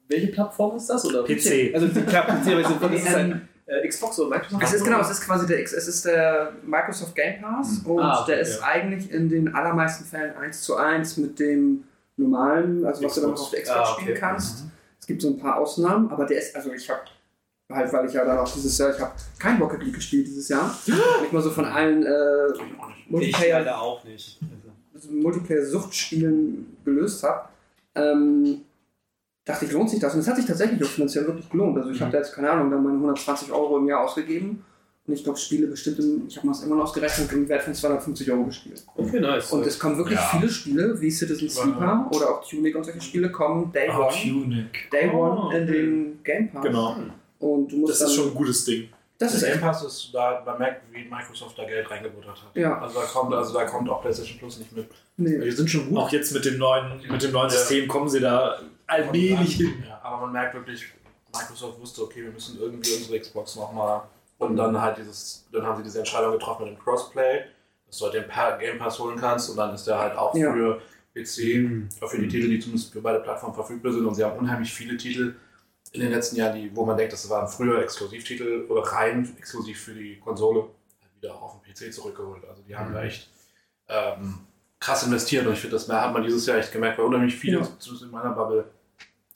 welche 0.06 0.28
Plattform 0.28 0.76
ist 0.76 0.86
das? 0.88 1.04
Oder 1.04 1.24
PC. 1.24 1.74
Also 1.74 1.88
die 1.88 2.00
klar, 2.02 2.24
PC, 2.26 2.52
aber 2.52 2.60
ich- 2.60 3.00
ist 3.00 3.08
es 3.08 3.14
Ähm, 3.14 3.32
ein 3.32 3.48
äh, 3.66 3.88
Xbox 3.88 4.20
oder 4.20 4.30
Microsoft? 4.30 4.62
Es 4.62 4.72
ist 4.74 4.84
genau, 4.84 5.00
es 5.00 5.10
ist 5.10 5.20
quasi 5.22 5.46
der, 5.48 5.58
X- 5.60 5.72
es 5.72 5.88
ist 5.88 6.04
der 6.04 6.52
Microsoft 6.64 7.14
Game 7.16 7.40
Pass 7.42 7.80
und 7.84 7.98
Ah, 8.00 8.22
okay, 8.22 8.30
der 8.32 8.40
ist 8.42 8.60
ja. 8.60 8.66
eigentlich 8.66 9.10
in 9.10 9.28
den 9.28 9.52
allermeisten 9.54 10.04
Fällen 10.04 10.36
1 10.36 10.62
zu 10.62 10.76
1 10.76 11.16
mit 11.16 11.38
dem 11.40 11.82
normalen, 12.16 12.84
also 12.86 13.02
was 13.04 13.14
du 13.14 13.20
dann 13.22 13.30
noch 13.30 13.40
auf 13.40 13.50
der 13.50 13.62
Xbox 13.62 13.78
Ah, 13.78 13.92
okay. 13.92 14.02
spielen 14.02 14.18
kannst. 14.18 14.64
Es 15.00 15.06
gibt 15.06 15.20
so 15.20 15.28
ein 15.28 15.38
paar 15.38 15.56
Ausnahmen, 15.56 16.10
aber 16.10 16.26
der 16.26 16.38
ist, 16.38 16.54
also 16.54 16.72
ich 16.72 16.88
habe 16.88 17.00
halt, 17.70 17.92
weil 17.92 18.06
ich 18.06 18.12
ja 18.14 18.24
dann 18.24 18.38
auch 18.38 18.50
dieses 18.52 18.76
Jahr, 18.78 18.94
ich 18.94 19.00
habe 19.00 19.12
kein 19.38 19.60
Rocket 19.60 19.82
League 19.82 19.94
gespielt 19.94 20.26
dieses 20.26 20.48
Jahr. 20.48 20.74
Nicht 20.86 21.32
mal 21.32 21.42
so 21.42 21.50
von 21.50 21.64
allen 21.66 22.02
äh, 22.04 22.46
Ich 22.54 23.10
Multiplayer, 23.10 23.58
leider 23.60 23.80
auch 23.80 24.02
nicht. 24.04 24.38
Multiplayer-Suchtspielen 25.10 26.76
gelöst 26.84 27.22
habe, 27.22 27.48
ähm, 27.94 28.62
dachte 29.44 29.64
ich, 29.66 29.72
lohnt 29.72 29.90
sich 29.90 30.00
das. 30.00 30.14
Und 30.14 30.20
es 30.20 30.28
hat 30.28 30.36
sich 30.36 30.46
tatsächlich 30.46 30.82
auch 30.82 30.86
finanziell 30.88 31.26
wirklich 31.26 31.48
gelohnt. 31.50 31.76
Also 31.78 31.90
ich 31.90 32.00
habe 32.00 32.10
da 32.10 32.18
jetzt, 32.18 32.32
keine 32.34 32.50
Ahnung, 32.50 32.70
dann 32.70 32.82
meine 32.82 32.96
120 32.96 33.52
Euro 33.52 33.78
im 33.78 33.86
Jahr 33.86 34.00
ausgegeben. 34.04 34.64
Und 35.06 35.14
ich 35.14 35.24
glaube, 35.24 35.38
Spiele 35.38 35.68
bestimmt, 35.68 35.98
im, 36.00 36.26
ich 36.28 36.36
habe 36.36 36.46
mal 36.46 36.52
das 36.52 36.62
immer 36.64 36.76
noch 36.76 36.82
ausgerechnet, 36.84 37.32
im 37.32 37.48
Wert 37.48 37.62
von 37.62 37.72
250 37.72 38.30
Euro 38.30 38.44
gespielt. 38.44 38.84
Okay, 38.94 39.20
nice. 39.20 39.50
Und 39.52 39.66
es 39.66 39.78
kommen 39.78 39.96
wirklich 39.96 40.18
Ja. 40.18 40.28
viele 40.38 40.50
Spiele, 40.50 41.00
wie 41.00 41.10
Citizen 41.10 41.48
Sleeper 41.48 42.10
oder 42.14 42.30
auch 42.30 42.46
Tunic 42.46 42.76
und 42.76 42.84
solche 42.84 43.00
Spiele, 43.00 43.30
kommen 43.32 43.72
Day 43.72 43.88
Ah, 43.88 44.00
One, 44.00 44.12
Tunic. 44.14 44.90
Day 44.92 45.10
Oh, 45.14 45.18
One 45.18 45.56
in 45.58 45.66
den 45.66 46.18
Game 46.24 46.50
Pass. 46.50 46.62
Genau. 46.64 46.96
Und 47.38 47.68
du 47.70 47.76
musst 47.78 47.92
Das 47.92 47.98
dann, 48.00 48.08
ist 48.08 48.14
schon 48.14 48.28
ein 48.28 48.34
gutes 48.34 48.64
Ding. 48.64 48.88
das 49.18 49.34
ist 49.34 49.44
Game 49.44 49.60
Pass 49.60 49.82
ist 49.84 50.10
da, 50.12 50.42
man 50.44 50.58
merkt, 50.58 50.82
wie 50.92 51.04
Microsoft 51.04 51.58
da 51.58 51.64
Geld 51.64 51.90
reingebuttert 51.90 52.30
hat. 52.42 52.54
Ja. 52.56 52.78
Also 52.80 53.00
da 53.00 53.06
kommt, 53.06 53.32
also 53.34 53.52
da 53.54 53.64
kommt 53.64 53.88
auch 53.88 54.00
PlayStation 54.02 54.38
Plus 54.38 54.58
nicht 54.58 54.72
mit. 54.72 54.88
nee. 55.16 55.38
Die 55.38 55.50
sind 55.50 55.68
schon 55.70 55.88
gut. 55.88 55.98
Auch 55.98 56.10
jetzt 56.10 56.32
mit 56.32 56.44
dem 56.44 56.58
neuen, 56.58 57.00
mit 57.08 57.22
dem 57.22 57.32
neuen 57.32 57.50
System 57.50 57.86
kommen 57.88 58.08
sie 58.08 58.20
da 58.20 58.58
allmählich 58.86 59.56
hin. 59.56 59.84
Ja, 59.88 60.00
aber 60.02 60.22
man 60.22 60.32
merkt 60.32 60.54
wirklich, 60.54 60.84
Microsoft 61.32 61.80
wusste, 61.80 62.02
okay, 62.02 62.22
wir 62.24 62.30
müssen 62.32 62.58
irgendwie 62.58 62.92
unsere 62.94 63.20
Xbox 63.20 63.54
nochmal. 63.56 64.02
Und 64.38 64.56
dann 64.56 64.80
halt 64.80 64.96
dieses, 64.98 65.46
dann 65.52 65.62
haben 65.64 65.76
sie 65.78 65.82
diese 65.82 65.98
Entscheidung 65.98 66.32
getroffen 66.32 66.64
mit 66.66 66.76
dem 66.76 66.78
Crossplay, 66.82 67.42
dass 67.86 67.98
du 67.98 68.04
halt 68.04 68.14
den 68.14 68.24
Game 68.60 68.78
Pass 68.78 68.98
holen 68.98 69.18
kannst 69.18 69.50
und 69.50 69.56
dann 69.56 69.74
ist 69.74 69.84
der 69.84 69.98
halt 69.98 70.16
auch 70.16 70.34
Ja. 70.34 70.52
für 70.52 70.80
PC, 71.14 72.00
auch 72.00 72.08
für 72.08 72.18
die 72.20 72.28
Titel, 72.28 72.48
die 72.48 72.60
zumindest 72.60 72.92
für 72.92 73.00
beide 73.00 73.18
Plattformen 73.20 73.54
verfügbar 73.54 73.92
sind. 73.92 74.06
Und 74.06 74.14
sie 74.14 74.24
haben 74.24 74.38
unheimlich 74.38 74.72
viele 74.72 74.96
Titel 74.96 75.34
in 75.92 76.00
den 76.00 76.10
letzten 76.12 76.36
Jahren, 76.36 76.54
die, 76.60 76.74
wo 76.74 76.84
man 76.84 76.96
denkt, 76.96 77.12
das 77.12 77.28
waren 77.30 77.48
früher 77.48 77.82
Exklusivtitel 77.82 78.66
oder 78.68 78.82
rein 78.82 79.34
exklusiv 79.38 79.80
für 79.80 79.94
die 79.94 80.18
Konsole, 80.18 80.60
halt 81.00 81.12
wieder 81.20 81.34
auf 81.40 81.56
den 81.62 81.72
PC 81.72 81.92
zurückgeholt. 81.94 82.42
Also 82.48 82.62
die 82.62 82.76
haben 82.76 82.92
da 82.92 83.02
echt 83.02 83.30
ähm, 83.88 84.40
krass 84.80 85.02
investiert 85.04 85.46
und 85.46 85.54
ich 85.54 85.60
finde, 85.60 85.76
das 85.76 85.88
hat 85.88 86.12
man 86.12 86.22
dieses 86.22 86.46
Jahr 86.46 86.58
echt 86.58 86.72
gemerkt, 86.72 86.98
weil 86.98 87.06
unheimlich 87.06 87.34
viele, 87.34 87.58
Ja. 87.60 87.68
zumindest 87.78 88.02
in 88.04 88.10
meiner 88.10 88.30
Bubble, 88.32 88.64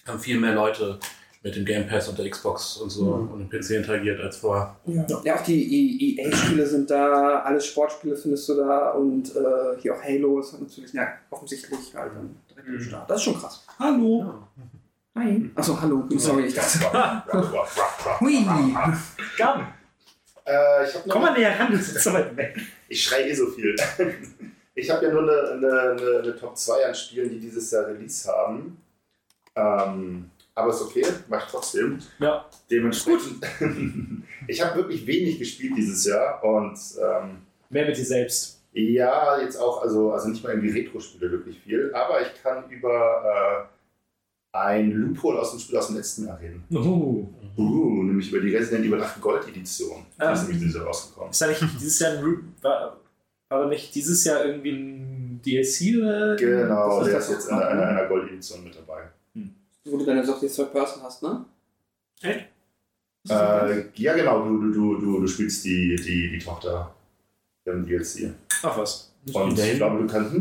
haben 0.07 0.19
viel 0.19 0.39
mehr 0.39 0.55
Leute 0.55 0.99
mit 1.45 1.57
dem 1.57 1.65
Game 1.65 1.89
Pass 1.89 2.09
und 2.09 2.17
der 2.19 2.29
Xbox 2.31 2.77
und 2.77 2.91
so 2.91 3.15
und 3.15 3.39
dem 3.41 3.49
PC 3.61 3.71
interagiert 3.71 4.21
als 4.21 4.37
vorher. 4.37 4.77
Ja. 4.87 5.05
ja, 5.25 5.35
auch 5.37 5.43
die 5.43 6.17
EA-Spiele 6.21 6.65
sind 6.67 6.89
da, 6.91 7.41
alle 7.41 7.61
Sportspiele 7.61 8.17
findest 8.17 8.49
du 8.49 8.55
da 8.55 8.91
und 8.91 9.35
äh, 9.35 9.81
hier 9.81 9.95
auch 9.97 10.03
Halo 10.03 10.39
ist 10.39 10.53
natürlich 10.61 10.93
ja, 10.93 11.09
offensichtlich 11.31 11.95
halt 11.97 12.13
dann 12.15 12.37
direkt 12.49 12.69
am 12.69 12.81
Start. 12.81 13.11
Das 13.11 13.17
ist 13.17 13.23
schon 13.25 13.39
krass. 13.41 13.65
Hallo. 13.79 14.35
Hi. 15.15 15.51
Achso, 15.55 15.79
hallo. 15.81 16.05
Sorry, 16.17 16.47
ich 16.47 16.55
dachte. 16.55 16.79
Hui. 18.21 18.45
Gaben, 19.37 19.67
Äh, 20.47 20.89
ich 20.89 20.95
hab 20.95 21.07
noch- 21.07 21.13
komm 21.13 21.23
mal 21.23 21.33
näher 21.39 21.59
ran, 21.59 21.71
du 21.71 21.77
sitzt 21.77 22.03
so 22.05 22.13
weit 22.13 22.35
weg. 22.37 22.59
Ich 22.89 23.05
schreie 23.05 23.29
eh 23.29 23.35
so 23.35 23.47
viel. 23.49 23.77
Ich 24.75 24.89
habe 24.89 25.05
ja 25.05 25.13
nur 25.13 25.21
eine, 25.25 25.51
eine, 25.51 25.81
eine, 25.91 26.19
eine 26.23 26.35
Top 26.37 26.57
2 26.57 26.87
an 26.87 26.95
Spielen, 26.95 27.29
die 27.29 27.39
dieses 27.41 27.71
Jahr 27.73 27.87
Release 27.89 28.27
haben. 28.27 28.79
Ähm, 29.55 30.31
aber 30.55 30.71
ist 30.71 30.81
okay, 30.81 31.05
mach 31.29 31.45
ich 31.45 31.51
trotzdem. 31.51 31.99
Ja. 32.19 32.47
Dementsprechend. 32.71 33.45
ich 34.49 34.65
habe 34.65 34.77
wirklich 34.77 35.07
wenig 35.07 35.39
gespielt 35.39 35.75
dieses 35.77 36.07
Jahr 36.07 36.43
und 36.43 36.79
ähm, 36.99 37.43
Mehr 37.69 37.85
mit 37.85 37.99
dir 37.99 38.05
selbst. 38.07 38.63
ja, 38.73 39.39
jetzt 39.43 39.57
auch, 39.59 39.83
also, 39.83 40.11
also 40.15 40.29
nicht 40.29 40.43
mal 40.43 40.55
irgendwie 40.55 40.71
Retro-Spiele 40.71 41.31
wirklich 41.31 41.59
viel, 41.61 41.93
aber 41.95 42.23
ich 42.23 42.43
kann 42.43 42.67
über 42.71 43.69
äh, 43.69 43.82
ein 44.53 44.91
Loophole 44.93 45.39
aus 45.41 45.51
dem 45.53 45.61
Spiel 45.61 45.79
aus 45.79 45.87
dem 45.89 45.97
letzten 45.97 46.27
Jahr 46.27 46.39
reden. 46.41 46.63
Uh. 46.71 47.27
Uh, 47.57 48.03
nämlich 48.03 48.31
über 48.33 48.41
die 48.41 48.55
Resident 48.55 48.85
Evil 48.87 49.03
8 49.03 49.21
Gold 49.21 49.47
Edition. 49.49 50.03
Die 50.17 50.23
Ah. 50.23 50.33
ist 50.33 50.43
nämlich 50.43 50.59
dieses 50.61 50.75
Jahr 50.77 50.87
rausgekommen. 50.87 51.31
Ist 51.31 51.41
da 51.43 51.47
nicht 51.49 51.63
dieses 51.75 51.99
Jahr 51.99 52.13
ein 52.13 52.25
Ru- 52.25 52.39
war, 52.63 52.97
war 53.49 53.61
da 53.63 53.69
nicht 53.69 53.95
dieses 53.95 54.25
Jahr 54.25 54.45
irgendwie 54.45 54.71
ein 54.71 55.41
DLC? 55.45 55.99
Oder? 55.99 56.37
Genau, 56.37 56.99
Das 57.01 57.07
ist 57.07 57.13
der 57.13 57.15
das 57.19 57.29
ist 57.29 57.35
jetzt 57.35 57.49
in 57.51 57.55
einer, 57.57 57.75
ne? 57.75 57.87
einer 57.87 58.07
Gold 58.09 58.31
Edition 58.31 58.65
mit 58.65 58.75
dabei. 58.77 59.03
Wo 59.85 59.97
du 59.99 60.05
dann 60.07 60.29
auch 60.31 60.39
die 60.41 60.47
Third 60.49 60.73
Person 60.73 61.03
hast, 61.03 61.23
ne? 61.23 61.45
Äh, 63.29 63.85
ja, 63.95 64.15
genau, 64.15 64.45
du, 64.49 64.59
du, 64.61 64.73
du, 64.73 64.97
du, 65.01 65.21
du 65.21 65.27
spielst 65.27 65.65
die, 65.65 65.97
die, 65.97 66.31
die 66.31 66.39
Tochter 66.39 66.95
im 67.65 67.87
DLC. 67.87 68.33
Ach 68.63 68.79
was. 68.79 69.13
Und 69.33 69.59
ich 69.59 69.77
glaube, 69.77 69.99
du 69.99 70.07
kannst. 70.07 70.35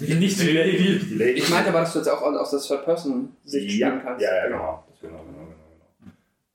Nicht 0.00 0.40
die 0.40 0.52
Lady. 0.52 0.98
Die 0.98 1.14
Lady. 1.14 1.32
Ich 1.32 1.50
meinte 1.50 1.70
aber, 1.70 1.80
dass 1.80 1.92
du 1.92 1.98
jetzt 1.98 2.08
auch 2.08 2.22
aus 2.22 2.50
der 2.50 2.60
Third 2.60 2.84
Person 2.84 3.36
Sicht 3.44 3.78
ja, 3.78 3.88
spielen 3.88 4.02
kannst. 4.04 4.22
ja, 4.22 4.34
ja, 4.34 4.46
genau. 4.46 4.84
genau, 5.00 5.18
genau, 5.18 5.24
genau, 5.24 5.46
genau. 5.46 5.58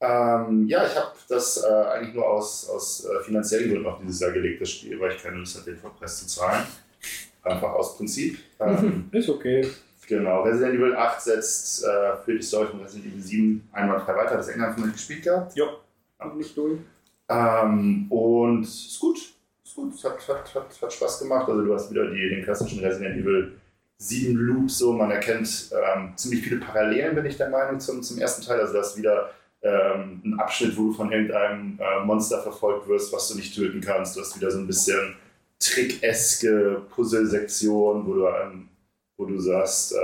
Ähm, 0.04 0.68
ja, 0.68 0.86
ich 0.86 0.96
habe 0.96 1.12
das 1.30 1.64
äh, 1.64 1.68
eigentlich 1.68 2.14
nur 2.14 2.28
aus, 2.28 2.70
aus 2.70 3.06
äh, 3.06 3.24
finanziellen 3.24 3.70
Gründen 3.70 3.88
auf 3.88 4.00
dieses 4.02 4.20
Jahr 4.20 4.32
gelegt, 4.32 4.62
das 4.62 4.70
Spiel, 4.70 5.00
weil 5.00 5.12
ich 5.12 5.24
keine 5.24 5.38
Lust 5.38 5.58
hatte, 5.58 5.72
den 5.72 5.80
Vollpreis 5.80 6.20
zu 6.20 6.28
zahlen. 6.28 6.66
Einfach 7.44 7.74
aus 7.74 7.98
Prinzip. 7.98 8.40
Ähm, 8.60 9.10
Ist 9.12 9.30
okay. 9.30 9.66
Genau, 10.08 10.44
Resident 10.44 10.76
Evil 10.76 10.96
8 10.96 11.22
setzt 11.22 11.86
äh, 11.86 12.18
für 12.24 12.36
die 12.36 12.42
Story 12.42 12.68
von 12.68 12.82
Resident 12.82 13.14
Evil 13.14 13.22
7 13.22 13.70
einwandfrei 13.72 14.16
weiter. 14.16 14.36
Das 14.36 14.50
England 14.50 14.76
von 14.76 14.90
euch 14.90 14.94
gespielt 14.94 15.24
gehabt. 15.24 15.56
Und 16.20 16.38
nicht 16.38 16.56
durch. 16.58 16.80
Ähm, 17.30 18.08
und 18.10 18.64
ist 18.64 19.00
gut. 19.00 19.33
Ist 19.74 19.76
gut. 19.76 19.94
Es 19.96 20.04
hat, 20.04 20.28
hat, 20.28 20.56
hat, 20.56 20.82
hat 20.82 20.94
Spaß 20.94 21.20
gemacht. 21.20 21.50
Also 21.50 21.64
du 21.64 21.74
hast 21.74 21.90
wieder 21.90 22.08
die, 22.12 22.30
den 22.30 22.44
klassischen 22.44 22.80
Resident 22.80 23.18
Evil 23.18 23.54
7 23.98 24.36
Loop. 24.36 24.70
So, 24.70 24.94
man 24.94 25.10
erkennt 25.10 25.72
ähm, 25.72 26.14
ziemlich 26.16 26.44
viele 26.44 26.60
Parallelen, 26.60 27.16
bin 27.16 27.26
ich 27.26 27.38
der 27.38 27.50
Meinung, 27.50 27.80
zum, 27.80 28.04
zum 28.04 28.20
ersten 28.20 28.44
Teil. 28.44 28.60
Also 28.60 28.74
du 28.74 28.80
hast 28.80 28.98
wieder 28.98 29.32
ähm, 29.64 30.22
einen 30.24 30.40
Abschnitt, 30.40 30.78
wo 30.78 30.90
du 30.90 30.94
von 30.94 31.12
irgendeinem 31.12 31.80
äh, 31.80 32.06
Monster 32.06 32.44
verfolgt 32.44 32.88
wirst, 32.88 33.12
was 33.14 33.30
du 33.30 33.36
nicht 33.36 33.56
töten 33.56 33.82
kannst. 33.82 34.16
Du 34.16 34.22
hast 34.22 34.36
wieder 34.36 34.52
so 34.52 34.60
ein 34.60 34.68
bisschen 34.68 35.16
trickeske 35.60 36.84
Puzzle-Sektion, 36.94 38.06
wo 38.06 38.14
du, 38.14 38.28
ähm, 38.28 38.70
wo 39.18 39.26
du 39.26 39.40
sagst, 39.40 39.94
äh, 39.94 39.98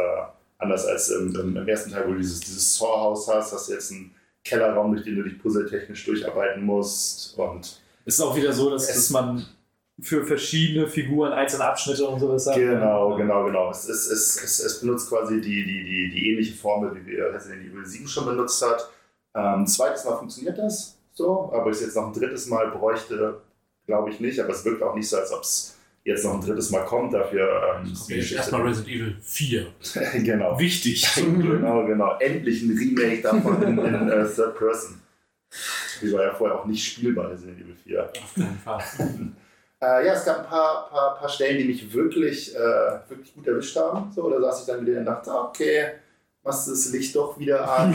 anders 0.57 0.87
als 0.87 1.09
im, 1.11 1.35
im, 1.35 1.67
ersten 1.67 1.91
Teil, 1.91 2.07
wo 2.07 2.13
du 2.13 2.17
dieses, 2.17 2.39
dieses 2.39 2.75
Saw-Haus 2.75 3.27
hast, 3.27 3.53
hast 3.53 3.69
du 3.69 3.73
jetzt 3.73 3.91
einen 3.91 4.15
Kellerraum, 4.43 4.93
durch 4.93 5.05
den 5.05 5.17
du 5.17 5.23
dich 5.23 5.39
puzzletechnisch 5.39 6.05
durcharbeiten 6.05 6.63
musst. 6.63 7.37
Und 7.37 7.79
Es 8.05 8.15
ist 8.15 8.21
auch 8.21 8.35
wieder 8.35 8.51
so, 8.51 8.71
dass, 8.71 8.87
dass 8.87 9.11
man 9.11 9.45
für 10.01 10.25
verschiedene 10.25 10.87
Figuren 10.87 11.33
einzelne 11.33 11.65
Abschnitte 11.65 12.07
und 12.07 12.19
sowas 12.19 12.47
hat. 12.47 12.55
genau, 12.55 13.15
genau, 13.15 13.45
genau. 13.45 13.71
Es, 13.71 13.87
es, 13.87 14.07
es, 14.07 14.43
es, 14.43 14.59
es 14.59 14.79
benutzt 14.81 15.09
quasi 15.09 15.41
die, 15.41 15.65
die, 15.65 15.83
die, 15.83 16.09
die 16.11 16.31
ähnliche 16.31 16.53
Formel, 16.55 16.95
wie 16.95 17.05
wir 17.11 17.33
Resident 17.33 17.65
Evil 17.65 17.85
7 17.85 18.07
schon 18.07 18.25
benutzt 18.25 18.63
hat. 18.65 18.89
Ähm, 19.35 19.65
zweites 19.67 20.05
Mal 20.05 20.17
funktioniert 20.17 20.57
das 20.57 20.97
so, 21.13 21.51
aber 21.53 21.71
ich 21.71 21.81
jetzt 21.81 21.95
noch 21.95 22.07
ein 22.07 22.13
drittes 22.13 22.47
Mal 22.47 22.71
bräuchte, 22.71 23.41
glaube 23.85 24.09
ich 24.09 24.19
nicht. 24.19 24.39
Aber 24.39 24.51
es 24.51 24.63
wirkt 24.65 24.81
auch 24.81 24.95
nicht 24.95 25.09
so, 25.09 25.17
als 25.17 25.31
ob 25.33 25.41
es 25.41 25.75
jetzt 26.03 26.23
noch 26.23 26.35
ein 26.35 26.41
drittes 26.41 26.69
Mal 26.71 26.85
kommt. 26.85 27.13
Dafür 27.13 27.81
ähm, 27.83 27.91
Geschichte- 27.91 28.35
Erstmal 28.35 28.61
Resident 28.61 28.95
Evil 28.95 29.17
4. 29.21 29.67
genau. 30.23 30.59
Wichtig. 30.59 31.07
genau, 31.15 31.85
genau. 31.85 32.17
Endlich 32.19 32.61
ein 32.63 32.77
Remake 32.77 33.21
davon 33.21 33.61
in, 33.63 33.77
in 33.77 34.09
äh, 34.09 34.25
Third 34.27 34.57
Person. 34.57 35.01
Die 36.01 36.13
war 36.13 36.23
ja 36.23 36.33
vorher 36.33 36.59
auch 36.59 36.65
nicht 36.65 36.85
spielbar, 36.85 37.31
Resident 37.31 37.59
Evil 37.59 37.75
4. 37.83 38.03
Auf 38.03 38.33
keinen 38.35 38.59
Fall. 38.59 38.83
Äh, 39.81 40.05
ja, 40.05 40.13
es 40.13 40.25
gab 40.25 40.39
ein 40.39 40.45
paar, 40.45 40.89
paar, 40.89 41.15
paar 41.17 41.29
Stellen, 41.29 41.57
die 41.57 41.63
mich 41.65 41.93
wirklich, 41.93 42.53
äh, 42.55 42.59
wirklich 43.07 43.33
gut 43.33 43.47
erwischt 43.47 43.75
haben. 43.77 44.11
So, 44.11 44.29
da 44.29 44.39
saß 44.41 44.61
ich 44.61 44.65
dann 44.67 44.85
wieder 44.85 44.99
und 44.99 45.05
dachte, 45.05 45.31
okay, 45.31 45.91
machst 46.43 46.67
du 46.67 46.71
das 46.71 46.91
Licht 46.91 47.15
doch 47.15 47.39
wieder 47.39 47.69
an, 47.71 47.93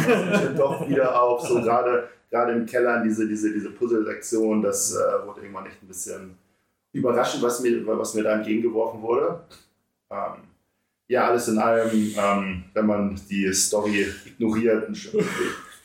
doch 0.57 0.89
wieder 0.89 1.21
auf. 1.21 1.47
So 1.47 1.61
gerade 1.61 2.09
im 2.53 2.65
Keller 2.67 3.03
diese, 3.03 3.29
diese, 3.29 3.53
diese 3.53 3.71
Puzzle-Sektion, 3.71 4.63
das 4.63 4.95
äh, 4.95 5.27
wurde 5.27 5.43
irgendwann 5.43 5.67
echt 5.67 5.83
ein 5.83 5.89
bisschen 5.89 6.39
überraschend, 6.93 7.43
was 7.43 7.61
mir, 7.61 7.87
was 7.87 8.15
mir 8.15 8.23
da 8.23 8.35
entgegengeworfen 8.37 9.03
wurde. 9.03 9.41
Ähm, 10.11 10.43
ja, 11.07 11.29
alles 11.29 11.49
in 11.49 11.59
allem, 11.59 11.91
ähm, 12.17 12.65
wenn 12.73 12.87
man 12.87 13.21
die 13.29 13.53
Story 13.53 14.07
ignoriert, 14.25 14.89
und 14.89 14.95
schon- 14.95 15.23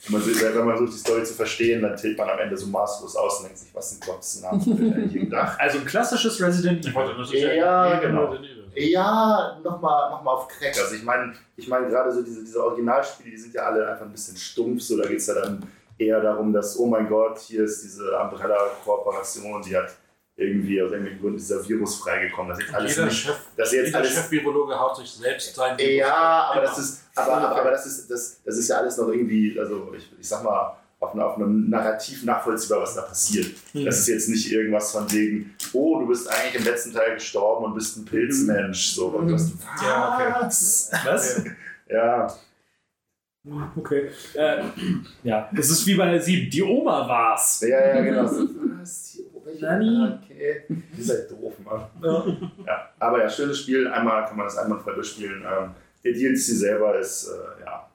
wenn 0.06 0.14
man, 0.14 0.22
so- 0.22 0.42
wenn 0.42 0.66
man 0.66 0.78
versucht, 0.78 0.94
die 0.94 0.98
Story 1.00 1.24
zu 1.24 1.34
verstehen, 1.34 1.82
dann 1.82 1.96
tilt 1.98 2.18
man 2.18 2.30
am 2.30 2.40
Ende 2.40 2.56
so 2.58 2.68
maßlos 2.68 3.16
aus 3.16 3.38
und 3.40 3.46
denkt 3.46 3.58
sich, 3.60 3.70
was 3.74 3.92
ein 3.94 4.00
Gottes 4.00 4.42
Namen 4.42 4.94
eigentlich 4.94 5.22
gedacht. 5.24 5.60
Also 5.60 5.80
ein 5.80 5.86
klassisches 5.86 6.42
Resident 6.42 6.86
Ich 6.86 6.96
Evil. 6.96 7.56
Ja, 7.58 8.00
genau. 8.00 8.36
Ja, 8.76 9.60
nochmal 9.64 10.12
noch 10.12 10.24
mal 10.24 10.32
auf 10.32 10.48
Crack. 10.48 10.78
Also 10.80 10.96
ich 10.96 11.04
meine, 11.04 11.34
ich 11.58 11.68
meine 11.68 11.88
gerade 11.90 12.12
so 12.12 12.22
diese, 12.22 12.42
diese 12.44 12.64
Originalspiele, 12.64 13.32
die 13.32 13.38
sind 13.38 13.54
ja 13.54 13.64
alle 13.64 13.86
einfach 13.90 14.06
ein 14.06 14.12
bisschen 14.12 14.38
stumpf. 14.38 14.82
So, 14.84 14.98
da 14.98 15.08
geht 15.08 15.18
es 15.18 15.28
ja 15.28 15.34
dann 15.34 15.66
eher 15.98 16.22
darum, 16.22 16.54
dass, 16.54 16.78
oh 16.80 16.86
mein 16.86 17.10
Gott, 17.10 17.40
hier 17.40 17.64
ist 17.64 17.84
diese 17.84 18.16
Umbrella-Kooperation, 18.18 19.62
die 19.64 19.76
hat 19.76 19.92
irgendwie 20.38 20.82
aus 20.82 20.92
irgendwelchen 20.92 21.20
Gründen 21.22 21.38
dieser 21.38 21.68
Virus 21.68 21.96
freigekommen. 21.96 22.50
Das 22.52 22.60
ist 22.60 22.66
jetzt 22.68 22.76
alles 22.76 22.96
Jeder, 22.96 23.06
nicht. 23.08 23.18
Chef, 23.20 23.36
Das 23.58 23.68
ist 23.68 23.74
jetzt 23.74 23.86
jeder 23.88 23.98
alles 24.00 24.14
Chef-Virologe 24.14 24.80
haut 24.80 24.96
sich 24.96 25.12
selbst 25.12 25.54
sein. 25.56 25.76
ja, 25.80 26.16
aber 26.54 26.62
das 26.62 26.78
ist, 26.78 27.02
aber, 27.28 27.60
aber, 27.62 27.72
das 27.72 27.86
ist, 27.86 28.10
das, 28.12 28.42
das 28.44 28.58
ist 28.58 28.68
ja 28.70 28.78
alles 28.78 28.98
noch 28.98 29.08
irgendwie, 29.10 29.60
also 29.60 29.92
ich, 29.96 30.12
ich 30.20 30.28
sag 30.28 30.44
mal, 30.44 30.76
auf, 31.00 31.14
einer- 31.14 31.26
auf 31.28 31.36
einem 31.38 31.70
Narrativ 31.70 32.24
nachvollziehbar, 32.26 32.82
was 32.82 32.96
da 32.96 33.04
passiert. 33.04 33.56
Das 33.74 34.00
ist 34.00 34.08
jetzt 34.08 34.28
nicht 34.30 34.52
irgendwas 34.52 34.92
von 34.92 35.10
wegen, 35.12 35.56
oh, 35.74 36.00
du 36.00 36.08
bist 36.08 36.28
eigentlich 36.30 36.56
im 36.56 36.64
letzten 36.66 36.94
Teil 36.94 37.14
gestorben 37.14 37.66
und 37.66 37.74
bist 37.76 37.98
ein 37.98 38.06
Pilzmensch. 38.06 38.90
So, 38.94 39.08
und 39.08 39.32
was, 39.32 39.52
Ja, 39.82 40.16
okay. 40.16 40.34
was? 40.46 40.92
Was? 41.06 41.44
Ja, 41.90 42.28
Okay. 43.78 44.10
Äh, 44.36 44.62
ja, 45.24 45.50
das 45.56 45.70
ist 45.70 45.88
wie 45.88 45.96
bei 45.96 46.12
der 46.12 46.22
7. 46.22 46.50
Die 46.52 46.62
Oma 46.62 47.08
war's. 47.08 47.62
ja, 47.62 47.96
ja, 47.96 48.02
genau. 48.02 48.24
Was? 48.80 49.18
Oh, 49.34 49.42
welche- 49.46 49.66
Nani? 49.66 50.20
Okay. 50.24 50.64
Ihr 50.98 51.04
seid 51.04 51.32
doof, 51.32 51.54
Mann. 51.64 51.86
Ja. 52.04 52.26
Ja, 52.68 52.90
aber 53.00 53.24
ja, 53.24 53.30
schönes 53.30 53.60
Spiel. 53.60 53.88
Einmal 53.88 54.26
kann 54.26 54.38
man 54.38 54.46
das 54.46 54.58
einwandfrei 54.58 54.92
durchspielen. 54.94 55.42
Ähm, 55.42 55.72
der 56.04 56.14
DLC 56.14 56.38
selber 56.38 56.98
ist 57.00 57.28
äh, 57.28 57.64
ja, 57.64 57.90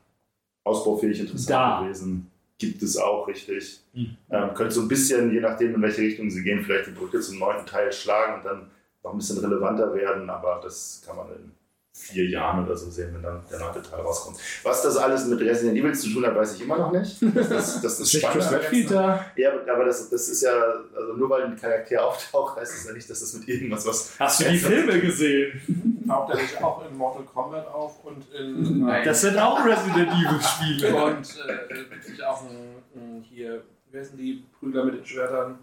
ausbaufähig 0.65 1.21
interessant 1.21 1.51
Da. 1.51 1.81
gewesen. 1.83 2.31
Gibt 2.59 2.83
es 2.83 2.97
auch, 2.97 3.27
richtig. 3.27 3.81
Mhm. 3.93 4.17
Ähm, 4.31 4.55
könnte 4.55 4.75
so 4.75 4.83
ein 4.83 4.89
bisschen, 4.89 5.33
je 5.33 5.41
nachdem, 5.41 5.75
in 5.75 5.83
welche 5.83 6.03
Richtung 6.03 6.31
sie 6.31 6.43
gehen, 6.43 6.63
vielleicht 6.63 6.87
die 6.87 6.93
Brücke 6.93 7.21
zum 7.21 7.39
neunten 7.39 7.67
Teil 7.67 7.93
schlagen 7.93 8.39
und 8.39 8.45
dann 8.45 8.71
noch 9.03 9.13
ein 9.13 9.19
bisschen 9.19 9.39
relevanter 9.39 9.93
werden. 9.95 10.31
Aber 10.31 10.61
das 10.63 11.03
kann 11.05 11.17
man 11.17 11.29
in 11.31 11.53
vier 11.97 12.29
Jahren 12.29 12.65
oder 12.65 12.77
so 12.77 12.91
sehen, 12.91 13.15
wenn 13.15 13.23
dann 13.23 13.41
der 13.49 13.61
neunte 13.61 13.81
Teil 13.81 14.01
rauskommt. 14.01 14.37
Was 14.65 14.83
das 14.83 14.97
alles 14.97 15.27
mit 15.27 15.41
Resident 15.41 15.79
Evil 15.79 15.95
zu 15.95 16.13
tun 16.13 16.27
hat, 16.27 16.35
weiß 16.35 16.57
ich 16.57 16.63
immer 16.63 16.77
noch 16.77 16.91
nicht. 16.91 17.23
Das, 17.35 17.49
das, 17.49 17.81
das 17.81 18.01
ist 18.01 18.13
spannend. 18.13 18.39
Chris 18.39 18.53
Redfield 18.53 18.91
da? 18.91 19.27
Ja, 19.37 19.53
aber 19.73 19.85
das, 19.85 20.11
das 20.11 20.29
ist 20.29 20.43
ja, 20.43 20.53
also 20.95 21.13
nur 21.15 21.31
weil 21.31 21.45
ein 21.45 21.57
Charakter 21.57 22.05
auftaucht, 22.05 22.59
heißt 22.59 22.75
es 22.75 22.87
ja 22.87 22.93
nicht, 22.93 23.09
dass 23.09 23.21
das 23.21 23.35
mit 23.35 23.49
irgendwas 23.49 23.87
was. 23.87 24.19
Hast 24.19 24.41
du 24.41 24.51
die 24.51 24.59
Filme 24.59 25.01
gesehen? 25.01 26.05
Taucht 26.09 26.35
er 26.35 26.43
nicht 26.43 26.63
auch 26.63 26.85
in 26.91 26.97
Mortal 26.97 27.25
Kombat 27.25 27.67
auf 27.69 28.05
und 28.05 28.25
in. 28.35 28.87
Das 29.05 29.21
sind 29.21 29.39
auch 29.39 29.65
Resident 29.65 30.11
Evil 30.11 30.41
Spiele. 30.43 30.95
Und 30.97 31.37
äh, 31.49 31.95
natürlich 31.95 32.25
auch 32.25 32.43
ein, 32.43 32.75
ein 32.97 33.25
hier. 33.31 33.63
Wer 33.93 34.05
sind 34.05 34.19
die 34.19 34.43
Brüder 34.59 34.85
mit 34.85 34.97
den 34.97 35.07
Schwertern? 35.07 35.61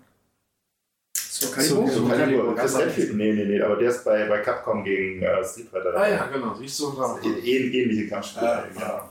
So, 1.47 1.51
Calibur? 1.55 1.87
So, 1.89 1.99
So, 2.03 2.07
Calibur, 2.09 2.55
ganz 2.55 2.77
Redfield? 2.77 3.15
Nee, 3.15 3.33
nee, 3.33 3.45
nee, 3.45 3.61
aber 3.61 3.75
der 3.77 3.89
ist 3.89 4.03
bei, 4.05 4.27
bei 4.27 4.39
Capcom 4.39 4.83
gegen 4.83 5.21
äh, 5.21 5.43
Street 5.43 5.67
Fighter. 5.69 5.95
Ah 5.95 6.07
ja, 6.07 6.25
genau, 6.27 6.53
siehst 6.55 6.79
du. 6.79 6.91
da. 6.91 7.17
Ähnliche 7.43 8.07
Kampfspiele. 8.07 8.45
Ja. 8.45 8.65
genau. 8.73 9.09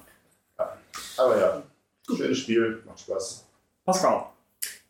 Ja. 0.59 0.79
Aber 1.19 1.39
ja, 1.41 1.63
schönes 2.17 2.39
Spiel, 2.39 2.83
macht 2.87 3.01
Spaß. 3.01 3.45
Pascal. 3.85 4.25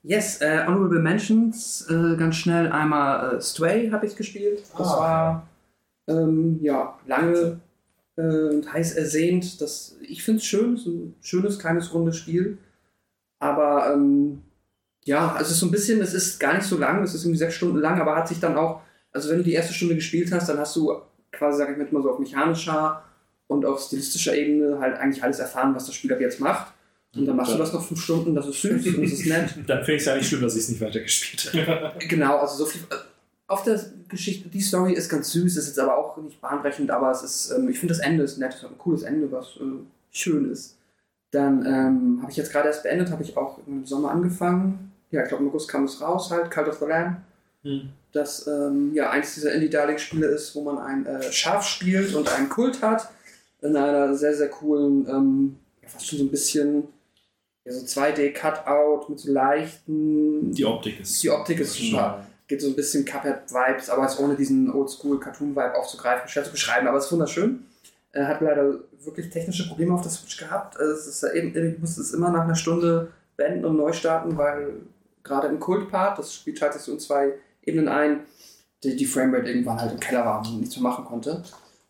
Yes, 0.02 0.40
äh, 0.40 0.64
Honorable 0.66 0.98
Mentions, 1.00 1.86
äh, 1.90 2.16
ganz 2.16 2.36
schnell 2.36 2.70
einmal 2.72 3.36
äh, 3.36 3.40
Stray 3.42 3.90
habe 3.90 4.06
ich 4.06 4.16
gespielt. 4.16 4.62
Das 4.76 4.86
Ah. 4.88 4.98
war 4.98 5.46
Ähm, 6.08 6.58
ja, 6.62 6.98
lange 7.06 7.60
äh, 8.16 8.22
und 8.22 8.72
heiß 8.72 8.94
ersehnt. 8.94 9.60
Das, 9.60 9.96
ich 10.02 10.24
finde 10.24 10.38
es 10.38 10.44
schön, 10.46 10.74
ist 10.74 10.86
ein 10.86 11.14
schönes, 11.20 11.58
kleines, 11.58 11.92
rundes 11.94 12.16
Spiel. 12.16 12.58
Aber 13.38 13.92
ähm, 13.94 14.42
ja, 15.10 15.36
ist 15.38 15.50
so 15.50 15.66
ein 15.66 15.72
bisschen, 15.72 16.00
es 16.00 16.14
ist 16.14 16.38
gar 16.38 16.54
nicht 16.54 16.62
so 16.62 16.78
lang, 16.78 17.02
es 17.02 17.14
ist 17.14 17.24
irgendwie 17.24 17.38
sechs 17.38 17.54
Stunden 17.54 17.78
lang, 17.78 18.00
aber 18.00 18.14
hat 18.14 18.28
sich 18.28 18.38
dann 18.38 18.56
auch, 18.56 18.80
also 19.10 19.28
wenn 19.28 19.38
du 19.38 19.42
die 19.42 19.54
erste 19.54 19.74
Stunde 19.74 19.96
gespielt 19.96 20.30
hast, 20.32 20.48
dann 20.48 20.58
hast 20.58 20.76
du 20.76 20.94
quasi, 21.32 21.58
sag 21.58 21.68
ich 21.68 21.76
mal, 21.76 21.88
mal 21.90 22.02
so 22.02 22.12
auf 22.12 22.20
mechanischer 22.20 23.02
und 23.48 23.66
auf 23.66 23.80
stilistischer 23.80 24.36
Ebene 24.36 24.78
halt 24.78 24.96
eigentlich 24.96 25.20
alles 25.20 25.40
erfahren, 25.40 25.74
was 25.74 25.86
das 25.86 25.96
Spiel 25.96 26.12
ab 26.12 26.20
jetzt 26.20 26.38
macht. 26.38 26.72
Und 27.16 27.26
dann 27.26 27.34
machst 27.34 27.52
du 27.52 27.58
das 27.58 27.72
noch 27.72 27.84
fünf 27.84 28.00
Stunden, 28.00 28.36
das 28.36 28.46
ist 28.46 28.62
süß 28.62 28.86
und 28.86 29.02
das 29.02 29.10
ist 29.10 29.26
nett. 29.26 29.52
Dann 29.66 29.78
finde 29.78 29.94
ich 29.94 30.02
es 30.02 30.04
ja 30.04 30.14
nicht 30.14 30.28
schlimm, 30.28 30.42
dass 30.42 30.54
ich 30.54 30.62
es 30.62 30.68
nicht 30.68 30.80
weitergespielt 30.80 31.66
habe. 31.66 31.98
Genau, 32.06 32.38
also 32.38 32.64
so 32.64 32.66
viel. 32.66 32.82
Auf 33.48 33.64
der 33.64 33.80
Geschichte, 34.06 34.48
die 34.48 34.60
Story 34.60 34.92
ist 34.92 35.08
ganz 35.08 35.32
süß, 35.32 35.56
ist 35.56 35.66
jetzt 35.66 35.80
aber 35.80 35.98
auch 35.98 36.16
nicht 36.18 36.40
bahnbrechend, 36.40 36.92
aber 36.92 37.10
es 37.10 37.24
ist, 37.24 37.50
ähm, 37.50 37.68
ich 37.68 37.80
finde 37.80 37.94
das 37.94 38.04
Ende 38.04 38.22
ist 38.22 38.38
nett, 38.38 38.54
es 38.54 38.62
hat 38.62 38.70
ein 38.70 38.78
cooles 38.78 39.02
Ende, 39.02 39.32
was 39.32 39.56
äh, 39.56 39.82
schön 40.12 40.52
ist. 40.52 40.78
Dann 41.32 41.66
ähm, 41.66 42.18
habe 42.22 42.30
ich 42.30 42.36
jetzt 42.36 42.52
gerade 42.52 42.68
erst 42.68 42.84
beendet, 42.84 43.10
habe 43.10 43.24
ich 43.24 43.36
auch 43.36 43.58
im 43.66 43.84
Sommer 43.84 44.12
angefangen. 44.12 44.89
Ja, 45.10 45.22
ich 45.22 45.28
glaube 45.28 45.42
im 45.44 45.50
August 45.50 45.68
kam 45.68 45.84
es 45.84 46.00
raus 46.00 46.30
halt, 46.30 46.50
Cult 46.50 46.68
of 46.68 46.78
the 46.78 46.86
Lamb. 46.86 47.18
Hm. 47.62 47.90
Das 48.12 48.46
ähm, 48.46 48.92
ja 48.94 49.10
eins 49.10 49.34
dieser 49.34 49.52
Indie-Darling-Spiele 49.52 50.26
ist, 50.26 50.54
wo 50.54 50.62
man 50.62 50.78
ein 50.78 51.06
äh, 51.06 51.32
Schaf 51.32 51.66
spielt 51.66 52.14
und 52.14 52.32
einen 52.32 52.48
Kult 52.48 52.82
hat. 52.82 53.08
In 53.60 53.76
einer 53.76 54.14
sehr, 54.14 54.34
sehr 54.34 54.48
coolen, 54.48 55.06
ähm, 55.08 55.56
fast 55.86 56.06
schon 56.06 56.18
so 56.18 56.24
ein 56.24 56.30
bisschen 56.30 56.84
ja, 57.64 57.72
so 57.72 57.84
2D-Cutout 57.84 59.10
mit 59.10 59.20
so 59.20 59.32
leichten. 59.32 60.52
Die 60.52 60.64
Optik 60.64 61.00
ist. 61.00 61.22
Die 61.22 61.30
Optik 61.30 61.60
ist 61.60 61.74
super. 61.74 62.24
Geht 62.48 62.62
so 62.62 62.68
ein 62.68 62.74
bisschen 62.74 63.04
Cuphead-Vibes, 63.04 63.90
aber 63.90 64.06
es 64.06 64.18
ohne 64.18 64.34
diesen 64.34 64.72
Oldschool-Cartoon-Vibe 64.72 65.74
aufzugreifen, 65.76 66.28
schwer 66.28 66.44
zu 66.44 66.50
beschreiben, 66.50 66.88
aber 66.88 66.98
es 66.98 67.06
ist 67.06 67.12
wunderschön. 67.12 67.64
Er 68.12 68.26
hat 68.26 68.40
leider 68.40 68.80
wirklich 69.04 69.30
technische 69.30 69.68
Probleme 69.68 69.94
auf 69.94 70.02
der 70.02 70.10
Switch 70.10 70.36
gehabt. 70.36 70.76
Also 70.78 70.92
Es 70.92 71.06
ist 71.06 71.22
ja 71.22 71.32
eben, 71.32 71.54
ich 71.54 71.78
musste 71.78 72.00
es 72.00 72.12
immer 72.12 72.30
nach 72.30 72.42
einer 72.42 72.56
Stunde 72.56 73.12
beenden 73.36 73.64
und 73.64 73.76
neu 73.76 73.92
starten, 73.92 74.36
weil 74.36 74.80
gerade 75.22 75.48
im 75.48 75.60
Kult-Part, 75.60 76.18
das 76.18 76.34
Spiel 76.34 76.54
teilt 76.54 76.72
sich 76.72 76.82
so 76.82 76.92
in 76.92 77.00
zwei 77.00 77.34
Ebenen 77.62 77.88
ein, 77.88 78.20
die, 78.82 78.96
die 78.96 79.06
Framerate 79.06 79.48
irgendwann 79.48 79.80
halt 79.80 79.92
im 79.92 80.00
Keller 80.00 80.24
war 80.24 80.38
und 80.40 80.60
nichts 80.60 80.76
mehr 80.76 80.90
machen 80.90 81.04
konnte. 81.04 81.42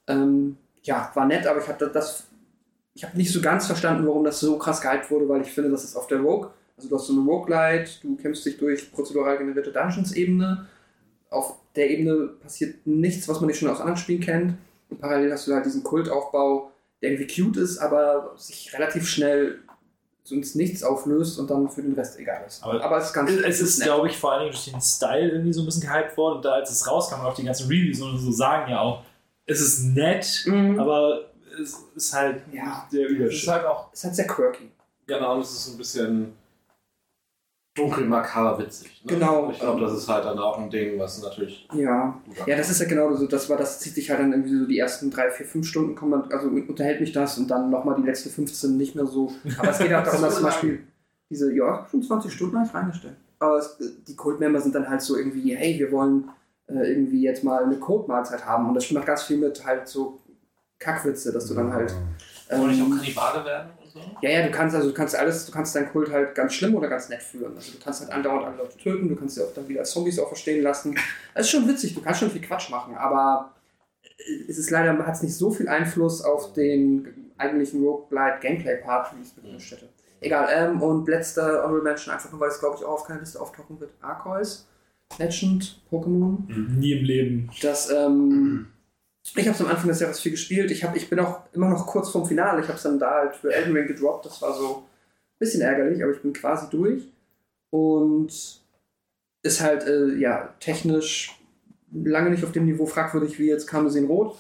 Ähm, 0.07 0.57
ja, 0.83 1.11
war 1.15 1.27
nett, 1.27 1.47
aber 1.47 1.61
ich 1.61 1.69
hatte 1.69 1.89
das, 1.89 2.25
ich 2.95 3.05
habe 3.05 3.17
nicht 3.17 3.33
so 3.33 3.41
ganz 3.41 3.67
verstanden, 3.67 4.07
warum 4.07 4.25
das 4.25 4.41
so 4.41 4.59
krass 4.59 4.81
gehypt 4.81 5.11
wurde, 5.11 5.29
weil 5.29 5.43
ich 5.43 5.53
finde, 5.53 5.71
das 5.71 5.85
ist 5.85 5.97
auf 5.97 6.07
der 6.07 6.21
Rogue, 6.21 6.51
also 6.81 6.89
du 6.89 6.97
hast 6.97 7.09
so 7.09 7.13
eine 7.13 7.23
Roguelite, 7.23 7.91
du 8.03 8.17
kämpfst 8.17 8.47
dich 8.47 8.57
durch 8.57 8.91
prozedural 8.91 9.37
generierte 9.37 9.71
Dungeons-Ebene. 9.71 10.67
Auf 11.29 11.57
der 11.77 11.91
Ebene 11.91 12.29
passiert 12.43 12.87
nichts, 12.87 13.29
was 13.29 13.39
man 13.41 13.49
nicht 13.49 13.59
schon 13.59 13.69
aus 13.69 13.81
anderen 13.81 13.99
Spielen 13.99 14.23
kennt. 14.23 14.55
Und 14.89 14.99
parallel 14.99 15.31
hast 15.31 15.47
du 15.47 15.53
halt 15.53 15.67
diesen 15.67 15.83
Kultaufbau, 15.85 16.73
der 17.03 17.13
irgendwie 17.13 17.43
cute 17.43 17.59
ist, 17.59 17.77
aber 17.79 18.33
sich 18.39 18.73
relativ 18.73 19.07
schnell 19.07 19.59
ins 20.35 20.55
Nichts 20.55 20.83
auflöst 20.83 21.39
und 21.39 21.51
dann 21.51 21.69
für 21.69 21.83
den 21.83 21.95
Rest 21.95 22.19
egal 22.19 22.45
ist. 22.47 22.63
Aber 22.63 22.97
es 22.99 23.07
ist 23.07 23.13
ganz 23.13 23.31
Es 23.31 23.61
ist, 23.61 23.79
nett. 23.79 23.89
glaube 23.89 24.09
ich, 24.09 24.17
vor 24.19 24.33
allen 24.33 24.41
Dingen 24.43 24.53
durch 24.53 24.65
den 24.65 24.81
Style 24.81 25.31
irgendwie 25.31 25.53
so 25.53 25.63
ein 25.63 25.67
bisschen 25.67 25.83
gehypt 25.83 26.17
worden. 26.17 26.37
Und 26.37 26.45
da, 26.45 26.53
als 26.53 26.71
es 26.71 26.87
rauskam 26.87 27.21
und 27.21 27.27
auch 27.27 27.35
die 27.35 27.45
ganzen 27.45 27.67
Reviews 27.69 28.01
und 28.01 28.19
so 28.19 28.31
sagen 28.33 28.71
ja 28.71 28.81
auch, 28.81 29.03
es 29.47 29.61
ist 29.61 29.85
nett, 29.85 30.45
Mhm. 30.47 30.79
aber 30.79 31.31
es 31.61 31.77
ist 31.97 32.13
halt 32.15 32.43
Ja. 32.53 32.87
der 32.93 33.11
Es 33.27 33.35
ist 33.43 33.49
halt 33.49 33.65
auch, 33.67 33.93
ist 33.93 34.05
halt 34.05 34.15
sehr 34.15 34.27
quirky. 34.27 34.71
genau, 35.07 35.35
und 35.35 35.41
es 35.41 35.51
ist 35.51 35.65
so 35.67 35.73
ein 35.73 35.79
bisschen 35.79 36.33
dunkel, 37.81 38.05
makaber, 38.07 38.59
witzig. 38.59 39.03
Ne? 39.05 39.15
Genau. 39.15 39.51
Ich 39.51 39.59
glaube, 39.59 39.81
das 39.81 39.93
ist 39.93 40.09
halt 40.09 40.25
dann 40.25 40.39
auch 40.39 40.59
ein 40.59 40.71
Ding, 40.71 40.99
was 40.99 41.23
natürlich. 41.23 41.69
Ja. 41.75 42.21
Ja, 42.47 42.57
das 42.57 42.71
ist 42.71 42.81
ja 42.81 42.87
genau 42.87 43.13
so, 43.15 43.27
das 43.27 43.49
war, 43.49 43.57
das 43.57 43.81
zieht 43.81 43.95
sich 43.95 44.11
halt 44.11 44.21
dann 44.21 44.33
irgendwie 44.33 44.57
so 44.57 44.67
die 44.67 44.79
ersten 44.79 45.11
drei, 45.11 45.31
vier, 45.31 45.47
fünf 45.47 45.67
Stunden, 45.67 45.95
kommt 45.95 46.11
man, 46.11 46.33
also 46.33 46.49
unterhält 46.49 47.01
mich 47.01 47.13
das 47.13 47.39
und 47.39 47.51
dann 47.51 47.71
nochmal 47.71 47.97
die 48.01 48.07
letzten 48.07 48.31
15 48.31 48.77
nicht 48.77 48.95
mehr 48.95 49.07
so. 49.07 49.33
Aber 49.59 49.71
es 49.71 49.79
geht 49.79 49.93
halt 49.93 50.07
darum, 50.07 50.23
dass 50.23 50.35
zum 50.35 50.45
Beispiel 50.45 50.81
diese, 51.29 51.53
ja, 51.55 51.87
schon 51.91 52.03
20 52.03 52.33
Stunden 52.33 52.57
habe 52.57 52.67
ich 52.67 52.75
reingestellt. 52.75 53.17
Aber 53.39 53.57
es, 53.57 53.79
die 54.07 54.17
Code-Member 54.17 54.61
sind 54.61 54.75
dann 54.75 54.89
halt 54.89 55.01
so 55.01 55.17
irgendwie, 55.17 55.55
hey, 55.55 55.79
wir 55.79 55.91
wollen 55.93 56.29
äh, 56.67 56.93
irgendwie 56.93 57.23
jetzt 57.23 57.43
mal 57.43 57.65
eine 57.65 57.77
Code-Mahlzeit 57.77 58.45
haben 58.45 58.69
und 58.69 58.75
das 58.75 58.91
macht 58.91 59.07
ganz 59.07 59.23
viel 59.23 59.39
mit 59.39 59.65
halt 59.65 59.89
so 59.89 60.21
Kackwitze, 60.79 61.33
dass 61.33 61.47
du 61.47 61.55
dann 61.55 61.73
halt. 61.73 61.95
Wollen 62.51 62.71
ich 62.73 62.83
auch 62.83 62.87
Ähm, 62.87 62.97
Kannibale 62.97 63.45
werden 63.45 63.71
so? 63.93 64.01
ja, 64.23 64.31
ja, 64.31 64.47
du 64.47 64.51
kannst 64.51 64.75
also 64.75 64.89
du 64.89 64.95
kannst 64.95 65.17
alles, 65.17 65.47
du 65.47 65.53
kannst 65.53 65.75
deinen 65.75 65.91
Kult 65.91 66.11
halt 66.11 66.35
ganz 66.35 66.55
schlimm 66.55 66.75
oder 66.75 66.89
ganz 66.89 67.09
nett 67.09 67.23
führen. 67.23 67.57
Also 67.57 67.73
du 67.73 67.79
kannst 67.79 68.01
halt 68.01 68.13
andauernd 68.13 68.47
alle 68.47 68.57
Leute 68.57 68.79
töten, 68.79 69.09
du 69.09 69.17
kannst 69.17 69.35
sie 69.35 69.43
auch 69.43 69.53
dann 69.55 69.69
wieder 69.69 69.81
als 69.81 69.91
Zombies 69.91 70.19
auch 70.19 70.29
verstehen 70.29 70.63
lassen. 70.63 70.95
Das 71.35 71.47
ist 71.47 71.53
schon 71.53 71.69
witzig, 71.69 71.95
du 71.95 72.03
kannst 72.03 72.21
schon 72.21 72.31
viel 72.31 72.41
Quatsch 72.41 72.71
machen, 72.71 72.95
aber 72.97 73.55
es 74.49 74.59
ist 74.59 74.71
leider, 74.71 74.97
hat 75.07 75.15
es 75.15 75.23
nicht 75.23 75.35
so 75.35 75.51
viel 75.51 75.69
Einfluss 75.69 76.23
auf 76.23 76.53
den 76.53 77.33
eigentlichen 77.39 77.83
Roguelite 77.83 78.39
Gameplay-Part, 78.41 79.15
wie 79.15 79.23
ich 79.23 79.29
es 79.29 79.37
mir 79.37 79.43
gewünscht 79.45 79.73
hätte. 79.73 79.89
Egal, 80.21 80.49
ähm, 80.53 80.83
und 80.83 81.09
letzter 81.09 81.63
Honorable 81.63 81.83
Mention, 81.83 82.13
einfach 82.13 82.31
nur, 82.31 82.41
weil 82.41 82.51
es 82.51 82.59
glaube 82.59 82.77
ich 82.79 82.85
auch 82.85 82.93
auf 82.93 83.05
keiner 83.05 83.21
Liste 83.21 83.41
auftauchen 83.41 83.81
wird, 83.81 83.93
Arceus, 84.03 84.69
Legend, 85.19 85.81
Pokémon. 85.91 86.39
Nie 86.49 86.93
im 86.93 87.05
Leben. 87.05 87.51
Das, 87.63 87.91
ähm, 87.91 88.69
ich 89.37 89.47
habe 89.47 89.55
es 89.55 89.61
am 89.61 89.69
Anfang 89.69 89.89
des 89.89 90.01
Jahres 90.01 90.21
viel 90.21 90.33
gespielt. 90.33 90.71
Ich, 90.71 90.85
hab, 90.85 90.97
ich 90.97 91.09
bin 91.09 91.21
auch 91.21 91.41
immer 91.53 91.69
noch 91.69 91.87
kurz 91.87 92.11
vorm 92.11 92.27
Finale. 92.27 92.61
Ich 92.61 92.69
habe 92.69 92.77
es 92.77 92.83
dann 92.83 92.99
da 92.99 93.11
halt 93.11 93.37
für 93.37 93.53
Elden 93.53 93.75
Ring 93.75 93.87
gedroppt. 93.87 94.27
Das 94.27 94.43
war 94.43 94.55
so 94.55 94.77
ein 94.77 94.83
bisschen 95.39 95.61
ärgerlich, 95.61 96.03
aber 96.03 96.13
ich 96.13 96.23
bin 96.23 96.33
quasi 96.33 96.69
durch. 96.71 97.05
Und 97.71 98.33
ist 99.43 99.61
halt, 99.61 99.87
äh, 99.87 100.15
ja, 100.17 100.53
technisch 100.59 101.39
lange 101.93 102.31
nicht 102.31 102.45
auf 102.45 102.53
dem 102.53 102.67
Niveau 102.67 102.87
fragwürdig 102.87 103.39
wie 103.39 103.49
jetzt 103.49 103.67
Karmesin 103.67 104.07
Rot. 104.07 104.37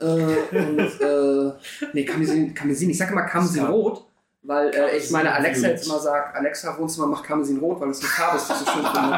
Äh, 0.00 0.04
und, 0.04 1.00
äh, 1.00 1.52
nee, 1.92 2.04
Karmesin, 2.04 2.90
ich 2.90 2.98
sage 2.98 3.12
immer 3.12 3.22
Karmesin 3.22 3.64
Rot, 3.64 4.04
weil 4.42 4.74
äh, 4.74 4.96
ich 4.96 5.10
meine 5.10 5.32
Alexa 5.32 5.68
jetzt 5.68 5.86
immer 5.86 5.98
sagt, 5.98 6.36
Alexa 6.36 6.78
Wohnzimmer 6.78 7.06
macht 7.06 7.24
Karmesin 7.24 7.58
Rot, 7.58 7.80
weil 7.80 7.90
es 7.90 8.00
eine 8.00 8.08
Farbe 8.08 8.36
ist, 8.36 8.48
die 8.48 8.52
ich 8.52 8.58
so 8.58 8.66
schön 8.66 8.84
finde. 8.84 9.14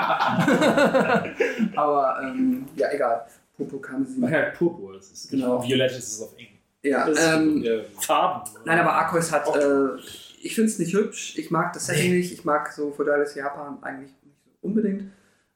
aber, 1.77 2.21
ähm, 2.23 2.67
ja, 2.77 2.93
egal. 2.93 3.27
Ach 3.59 4.31
ja, 4.31 4.51
Purpur. 4.51 4.95
Das 4.95 5.11
ist 5.11 5.31
Genau. 5.31 5.63
Violett 5.63 5.93
ist 5.93 6.09
es 6.13 6.21
auf 6.21 6.37
Eng. 6.39 6.49
Ja, 6.83 7.07
Das 7.09 7.19
ist 7.19 7.65
äh, 7.65 7.83
Farben. 8.01 8.51
Nein, 8.65 8.79
aber 8.79 8.93
Arceus 8.93 9.33
hat, 9.33 9.47
äh, 9.57 9.97
ich 10.43 10.55
finde 10.55 10.71
es 10.71 10.79
nicht 10.79 10.93
hübsch, 10.95 11.37
ich 11.37 11.51
mag 11.51 11.73
das 11.73 11.87
Setting 11.87 12.13
nicht, 12.13 12.33
ich 12.33 12.45
mag 12.45 12.71
so 12.73 12.93
feudales 12.93 13.35
Japan 13.35 13.79
eigentlich 13.83 14.13
nicht 14.23 14.37
so 14.45 14.51
unbedingt 14.69 15.05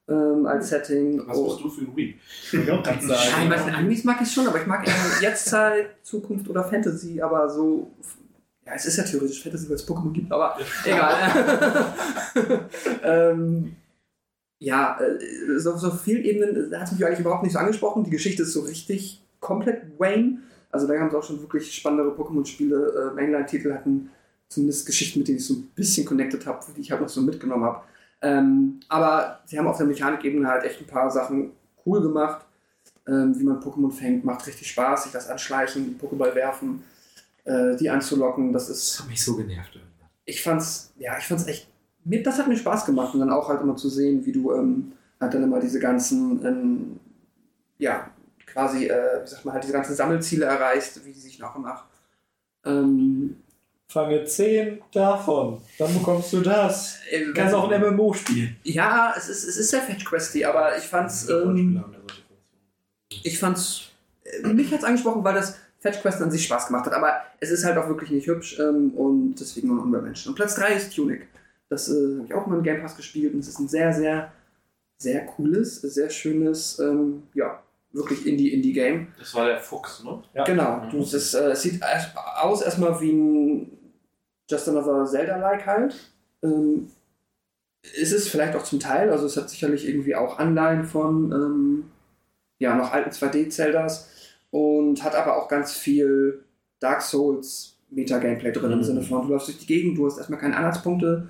ähm, 0.09 0.45
als 0.45 0.69
Setting. 0.69 1.21
Was 1.27 1.37
Oh. 1.37 1.45
bist 1.53 1.63
du 1.63 1.69
für 1.69 1.81
ein 1.85 1.95
Weep? 1.95 2.19
Nein, 2.51 3.49
bei 3.49 3.55
den 3.55 3.75
Animes 3.75 4.03
mag 4.03 4.21
ich 4.21 4.29
schon, 4.31 4.45
aber 4.47 4.59
ich 4.59 4.67
mag 4.67 4.85
eher 4.85 4.93
Jetztzeit, 5.21 5.95
Zukunft 6.03 6.49
oder 6.49 6.63
Fantasy, 6.65 7.21
aber 7.21 7.47
so, 7.49 7.91
ja, 8.65 8.73
es 8.75 8.85
ist 8.87 8.97
ja 8.97 9.03
theoretisch 9.03 9.41
Fantasy, 9.41 9.69
weil 9.69 9.75
es 9.75 9.87
Pokémon 9.87 10.11
gibt, 10.11 10.29
aber 10.33 10.57
egal. 10.83 11.93
ähm, 13.03 13.75
ja, 14.61 14.99
äh, 15.01 15.59
so, 15.59 15.75
so 15.75 15.89
viel 15.89 16.23
Ebenen 16.23 16.71
hat 16.79 16.87
es 16.87 16.91
mich 16.93 17.03
eigentlich 17.03 17.19
überhaupt 17.19 17.41
nicht 17.41 17.53
so 17.53 17.59
angesprochen. 17.59 18.03
Die 18.03 18.11
Geschichte 18.11 18.43
ist 18.43 18.53
so 18.53 18.61
richtig 18.61 19.19
komplett 19.39 19.99
Wayne. 19.99 20.37
Also 20.69 20.87
da 20.87 20.97
haben 20.99 21.09
sie 21.09 21.17
auch 21.17 21.23
schon 21.23 21.41
wirklich 21.41 21.73
spannendere 21.73 22.15
Pokémon-Spiele. 22.15 23.11
Äh, 23.11 23.15
Mainline-Titel 23.15 23.73
hatten 23.73 24.11
zumindest 24.47 24.85
Geschichten, 24.85 25.19
mit 25.19 25.27
denen 25.27 25.39
ich 25.39 25.47
so 25.47 25.55
ein 25.55 25.71
bisschen 25.75 26.05
connected 26.05 26.45
habe, 26.45 26.63
die 26.77 26.81
ich 26.81 26.91
halt 26.91 27.01
noch 27.01 27.09
so 27.09 27.21
mitgenommen 27.21 27.63
habe. 27.63 27.81
Ähm, 28.21 28.79
aber 28.87 29.39
sie 29.45 29.57
haben 29.57 29.65
auf 29.65 29.77
der 29.77 29.87
Mechanikebene 29.87 30.47
halt 30.47 30.63
echt 30.63 30.79
ein 30.79 30.85
paar 30.85 31.09
Sachen 31.09 31.53
cool 31.83 31.99
gemacht. 31.99 32.45
Ähm, 33.07 33.33
wie 33.39 33.43
man 33.43 33.59
Pokémon 33.59 33.91
fängt, 33.91 34.23
macht 34.23 34.45
richtig 34.45 34.69
Spaß. 34.69 35.03
Sich 35.05 35.11
das 35.11 35.27
anschleichen, 35.27 35.99
Pokéball 35.99 36.35
werfen, 36.35 36.83
äh, 37.45 37.75
die 37.77 37.89
anzulocken, 37.89 38.53
das 38.53 38.69
ist 38.69 38.93
Das 38.93 38.99
hat 38.99 39.09
mich 39.09 39.23
so 39.23 39.35
genervt. 39.35 39.79
ich 40.25 40.43
fand's, 40.43 40.93
ja, 40.99 41.17
ich 41.17 41.25
fand's 41.25 41.47
echt, 41.47 41.67
mir, 42.03 42.23
das 42.23 42.37
hat 42.37 42.47
mir 42.47 42.57
Spaß 42.57 42.85
gemacht 42.85 43.13
und 43.13 43.19
dann 43.19 43.31
auch 43.31 43.47
halt 43.49 43.61
immer 43.61 43.75
zu 43.75 43.89
sehen, 43.89 44.25
wie 44.25 44.31
du 44.31 44.53
ähm, 44.53 44.93
halt 45.19 45.33
dann 45.33 45.43
immer 45.43 45.59
diese 45.59 45.79
ganzen, 45.79 46.45
ähm, 46.45 46.99
ja, 47.77 48.09
quasi, 48.45 48.87
äh, 48.87 49.23
wie 49.23 49.27
sagt 49.27 49.45
man, 49.45 49.53
halt 49.53 49.63
diese 49.63 49.73
ganzen 49.73 49.95
Sammelziele 49.95 50.45
erreichst, 50.45 51.05
wie 51.05 51.11
die 51.11 51.19
sich 51.19 51.39
nach 51.39 51.55
und 51.55 51.63
nach. 51.63 51.85
Ähm, 52.65 53.37
Fange 53.87 54.23
10 54.23 54.81
davon, 54.93 55.61
dann 55.77 55.93
bekommst 55.93 56.31
du 56.31 56.39
das. 56.39 56.99
äh, 57.11 57.25
Du 57.25 57.33
kannst 57.33 57.53
auch 57.53 57.69
ein 57.69 57.81
MMO 57.81 58.13
spielen. 58.13 58.55
Ja, 58.63 59.13
es 59.17 59.27
ist, 59.27 59.43
es 59.43 59.57
ist 59.57 59.69
sehr 59.69 59.81
fetch-questy, 59.81 60.45
aber 60.45 60.77
ich 60.77 60.85
fand's, 60.85 61.27
ähm, 61.29 61.83
ich 63.23 63.37
fand's, 63.37 63.89
äh, 64.23 64.47
mich 64.47 64.71
hat's 64.71 64.85
angesprochen, 64.85 65.23
weil 65.25 65.35
das 65.35 65.57
Fetch 65.79 65.99
Quest 66.01 66.21
an 66.21 66.31
sich 66.31 66.45
Spaß 66.45 66.67
gemacht 66.67 66.85
hat, 66.85 66.93
aber 66.93 67.21
es 67.39 67.49
ist 67.49 67.65
halt 67.65 67.77
auch 67.77 67.87
wirklich 67.89 68.11
nicht 68.11 68.27
hübsch 68.27 68.57
ähm, 68.59 68.91
und 68.91 69.35
deswegen 69.35 69.67
nur 69.67 69.77
noch 69.77 70.01
Menschen. 70.01 70.29
Und 70.29 70.35
Platz 70.35 70.55
3 70.55 70.73
ist 70.73 70.95
Tunic. 70.95 71.27
Das 71.71 71.87
äh, 71.89 72.17
habe 72.17 72.25
ich 72.27 72.33
auch 72.33 72.45
mal 72.47 72.57
im 72.57 72.63
Game 72.63 72.81
Pass 72.81 72.97
gespielt 72.97 73.33
und 73.33 73.39
es 73.39 73.47
ist 73.47 73.59
ein 73.59 73.69
sehr, 73.69 73.93
sehr, 73.93 74.33
sehr 74.97 75.25
cooles, 75.25 75.79
sehr 75.81 76.09
schönes, 76.09 76.77
ähm, 76.79 77.23
ja, 77.33 77.63
wirklich 77.93 78.27
Indie-Indie-Game. 78.27 79.07
Das 79.17 79.33
war 79.33 79.47
der 79.47 79.57
Fuchs, 79.57 80.03
ne? 80.03 80.21
Ja. 80.33 80.43
Genau, 80.43 80.81
du, 80.91 80.99
es, 80.99 81.13
ist, 81.13 81.33
äh, 81.33 81.51
es 81.51 81.61
sieht 81.61 81.81
aus 82.41 82.61
erstmal 82.61 82.99
wie 82.99 83.13
ein 83.13 83.77
Just 84.49 84.67
Another 84.67 85.05
Zelda-like 85.05 85.65
halt. 85.65 85.95
Ähm, 86.43 86.89
ist 87.95 88.11
es 88.11 88.27
vielleicht 88.27 88.55
auch 88.57 88.63
zum 88.63 88.81
Teil, 88.81 89.09
also 89.09 89.25
es 89.25 89.37
hat 89.37 89.49
sicherlich 89.49 89.87
irgendwie 89.87 90.15
auch 90.15 90.39
Anleihen 90.39 90.83
von 90.83 91.31
ähm, 91.31 91.83
ja, 92.59 92.75
noch 92.75 92.91
alten 92.91 93.11
2D-Zeldas, 93.11 94.09
und 94.51 95.01
hat 95.05 95.15
aber 95.15 95.37
auch 95.37 95.47
ganz 95.47 95.71
viel 95.71 96.43
Dark 96.81 97.01
Souls 97.01 97.77
Meta-Gameplay 97.91 98.51
drin 98.51 98.73
im 98.73 98.79
Mhm. 98.79 98.83
Sinne 98.83 99.01
von, 99.03 99.21
du 99.25 99.29
läufst 99.33 99.47
durch 99.47 99.59
die 99.59 99.67
Gegend, 99.67 99.97
du 99.97 100.05
hast 100.05 100.17
erstmal 100.17 100.39
keine 100.39 100.57
Anhaltspunkte 100.57 101.29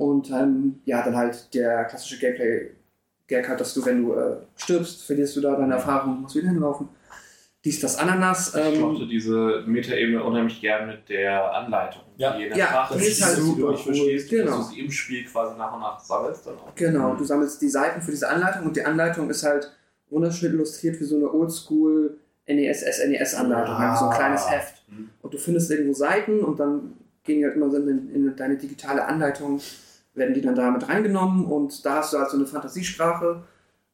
und 0.00 0.30
ähm, 0.30 0.80
ja, 0.86 1.02
dann 1.04 1.14
halt 1.16 1.52
der 1.54 1.84
klassische 1.84 2.18
Gameplay-Gag 2.18 3.48
hat, 3.48 3.60
dass 3.60 3.74
du, 3.74 3.84
wenn 3.84 4.02
du 4.02 4.14
äh, 4.14 4.36
stirbst, 4.56 5.04
verlierst 5.04 5.36
du 5.36 5.40
da 5.42 5.54
deine 5.56 5.74
Erfahrung, 5.74 6.22
musst 6.22 6.34
wieder 6.36 6.48
hinlaufen. 6.48 6.88
Dies, 7.62 7.78
das 7.80 7.98
Ananas. 7.98 8.54
Ich 8.54 8.74
Ähm, 8.74 8.80
mochte 8.80 9.06
diese 9.06 9.62
Meta-Ebene 9.66 10.24
unheimlich 10.24 10.58
gern 10.62 10.86
mit 10.86 11.06
der 11.10 11.52
Anleitung. 11.54 12.00
Ja. 12.16 12.34
die 12.36 12.44
in 12.44 12.48
der 12.48 12.58
Ja, 12.58 12.66
Sprache 12.68 12.98
die 12.98 13.04
ist 13.04 13.22
halt 13.24 13.36
du 13.38 13.42
super 13.42 13.70
nicht 13.72 13.84
verstehst, 13.84 14.32
cool. 14.32 14.38
Genau. 14.38 14.56
dass 14.56 14.68
du 14.68 14.74
sie 14.74 14.80
im 14.80 14.90
Spiel 14.90 15.24
quasi 15.26 15.58
nach 15.58 15.74
und 15.74 15.80
nach 15.80 16.00
sammelst. 16.00 16.46
Dann 16.46 16.54
auch. 16.54 16.74
Genau, 16.74 17.14
du 17.14 17.24
sammelst 17.24 17.60
die 17.60 17.68
Seiten 17.68 18.00
für 18.00 18.10
diese 18.12 18.28
Anleitung 18.30 18.64
und 18.66 18.76
die 18.76 18.82
Anleitung 18.84 19.28
ist 19.28 19.42
halt 19.44 19.70
wunderschön 20.08 20.52
illustriert 20.54 20.98
wie 21.00 21.04
so 21.04 21.16
eine 21.16 21.30
Oldschool 21.30 22.16
NES, 22.48 22.80
SNES-Anleitung, 22.80 23.74
Ah. 23.74 23.78
einfach 23.90 24.00
so 24.00 24.08
ein 24.08 24.16
kleines 24.16 24.50
Heft. 24.50 24.82
Mhm. 24.88 25.10
Und 25.20 25.34
du 25.34 25.38
findest 25.38 25.70
irgendwo 25.70 25.92
Seiten 25.92 26.40
und 26.40 26.58
dann 26.58 26.94
gehen 27.24 27.44
halt 27.44 27.56
immer 27.56 27.70
so 27.70 27.76
in, 27.76 28.10
in 28.14 28.34
deine 28.36 28.56
digitale 28.56 29.04
Anleitung, 29.04 29.60
werden 30.14 30.34
die 30.34 30.40
dann 30.40 30.54
da 30.54 30.70
mit 30.70 30.88
reingenommen 30.88 31.44
und 31.46 31.84
da 31.84 31.96
hast 31.96 32.12
du 32.12 32.18
halt 32.18 32.30
so 32.30 32.36
eine 32.36 32.46
Fantasiesprache, 32.46 33.42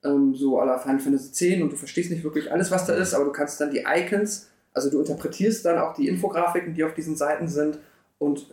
ähm, 0.04 0.34
so 0.34 0.58
la 0.62 0.78
Final 0.78 0.98
Fantasy 1.00 1.52
X 1.52 1.62
und 1.62 1.72
du 1.72 1.76
verstehst 1.76 2.10
nicht 2.10 2.24
wirklich 2.24 2.50
alles, 2.50 2.70
was 2.70 2.86
da 2.86 2.94
ist, 2.94 3.14
aber 3.14 3.24
du 3.24 3.32
kannst 3.32 3.60
dann 3.60 3.70
die 3.70 3.84
Icons, 3.86 4.48
also 4.72 4.90
du 4.90 5.00
interpretierst 5.00 5.64
dann 5.64 5.78
auch 5.78 5.94
die 5.94 6.08
Infografiken, 6.08 6.74
die 6.74 6.84
auf 6.84 6.94
diesen 6.94 7.16
Seiten 7.16 7.48
sind 7.48 7.78
und 8.18 8.46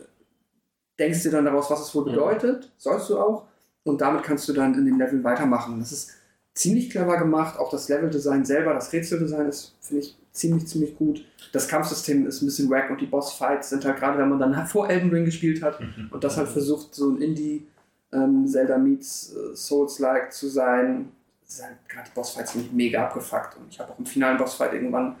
denkst 0.98 1.22
dir 1.22 1.30
dann 1.30 1.44
daraus, 1.44 1.70
was 1.70 1.80
es 1.80 1.94
wohl 1.94 2.02
Mhm. 2.04 2.10
bedeutet, 2.12 2.72
sollst 2.76 3.10
du 3.10 3.18
auch. 3.18 3.46
Und 3.82 4.00
damit 4.00 4.22
kannst 4.22 4.48
du 4.48 4.52
dann 4.52 4.74
in 4.74 4.86
den 4.86 4.98
Leveln 4.98 5.24
weitermachen. 5.24 5.78
Das 5.80 5.92
ist 5.92 6.12
ziemlich 6.54 6.88
clever 6.90 7.18
gemacht. 7.18 7.58
Auch 7.58 7.70
das 7.70 7.88
Leveldesign 7.88 8.44
selber, 8.44 8.72
das 8.72 8.92
Rätseldesign 8.92 9.46
ist, 9.48 9.74
finde 9.80 10.04
ich, 10.04 10.16
ziemlich, 10.34 10.66
ziemlich 10.66 10.96
gut. 10.96 11.24
Das 11.52 11.68
Kampfsystem 11.68 12.26
ist 12.26 12.42
ein 12.42 12.46
bisschen 12.46 12.68
wack 12.68 12.90
und 12.90 13.00
die 13.00 13.06
Bossfights 13.06 13.70
sind 13.70 13.84
halt 13.84 13.96
gerade, 13.96 14.18
wenn 14.18 14.28
man 14.28 14.38
dann 14.38 14.66
vor 14.66 14.90
Elden 14.90 15.10
Ring 15.10 15.24
gespielt 15.24 15.62
hat 15.62 15.78
und 16.10 16.22
das 16.22 16.36
halt 16.36 16.48
versucht, 16.48 16.94
so 16.94 17.10
ein 17.10 17.22
Indie 17.22 17.66
ähm, 18.12 18.46
Zelda 18.46 18.76
meets 18.76 19.34
äh, 19.34 19.56
Souls-like 19.56 20.32
zu 20.32 20.48
sein. 20.48 21.12
Ist 21.46 21.62
halt 21.62 21.76
gerade 21.88 22.08
die 22.08 22.14
Bossfights 22.14 22.52
sind 22.52 22.74
mega 22.74 23.04
abgefuckt. 23.04 23.56
Und 23.56 23.68
ich 23.70 23.78
habe 23.78 23.92
auch 23.92 23.98
im 23.98 24.06
finalen 24.06 24.36
Bossfight 24.36 24.72
irgendwann. 24.72 25.16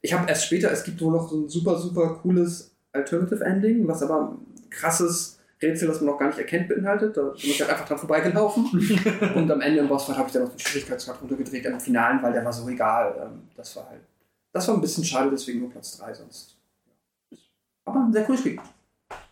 Ich 0.00 0.12
habe 0.12 0.28
erst 0.28 0.46
später, 0.46 0.70
es 0.70 0.84
gibt 0.84 1.00
wohl 1.00 1.12
noch 1.12 1.28
so 1.28 1.40
ein 1.40 1.48
super, 1.48 1.76
super 1.78 2.18
cooles 2.22 2.74
Alternative 2.92 3.44
Ending, 3.44 3.86
was 3.88 4.02
aber 4.02 4.32
ein 4.32 4.70
krasses 4.70 5.38
Rätsel, 5.60 5.88
das 5.88 6.00
man 6.00 6.10
noch 6.10 6.18
gar 6.18 6.28
nicht 6.28 6.38
erkennt, 6.38 6.68
beinhaltet. 6.68 7.16
Da 7.16 7.22
bin 7.22 7.36
ich 7.50 7.60
halt 7.60 7.70
einfach 7.70 7.86
dran 7.86 7.98
vorbeigelaufen. 7.98 8.66
und 9.34 9.50
am 9.50 9.60
Ende 9.60 9.80
im 9.80 9.88
Bossfight 9.88 10.16
habe 10.16 10.28
ich 10.28 10.32
dann 10.32 10.44
noch 10.44 10.50
den 10.50 10.58
Schwierigkeitsgrad 10.58 11.20
runtergedreht 11.20 11.64
im 11.64 11.80
Finalen, 11.80 12.22
weil 12.22 12.32
der 12.32 12.44
war 12.44 12.52
so 12.52 12.68
egal. 12.68 13.14
Ähm, 13.22 13.42
das 13.56 13.74
war 13.76 13.88
halt. 13.88 14.00
Das 14.52 14.66
war 14.68 14.74
ein 14.74 14.80
bisschen 14.80 15.04
schade, 15.04 15.30
deswegen 15.30 15.60
nur 15.60 15.70
Platz 15.70 15.96
3 15.98 16.12
sonst. 16.14 16.56
ja. 17.30 17.38
Aber 17.84 18.00
ein 18.00 18.12
sehr 18.12 18.24
cooles 18.24 18.40
Spiel. 18.40 18.58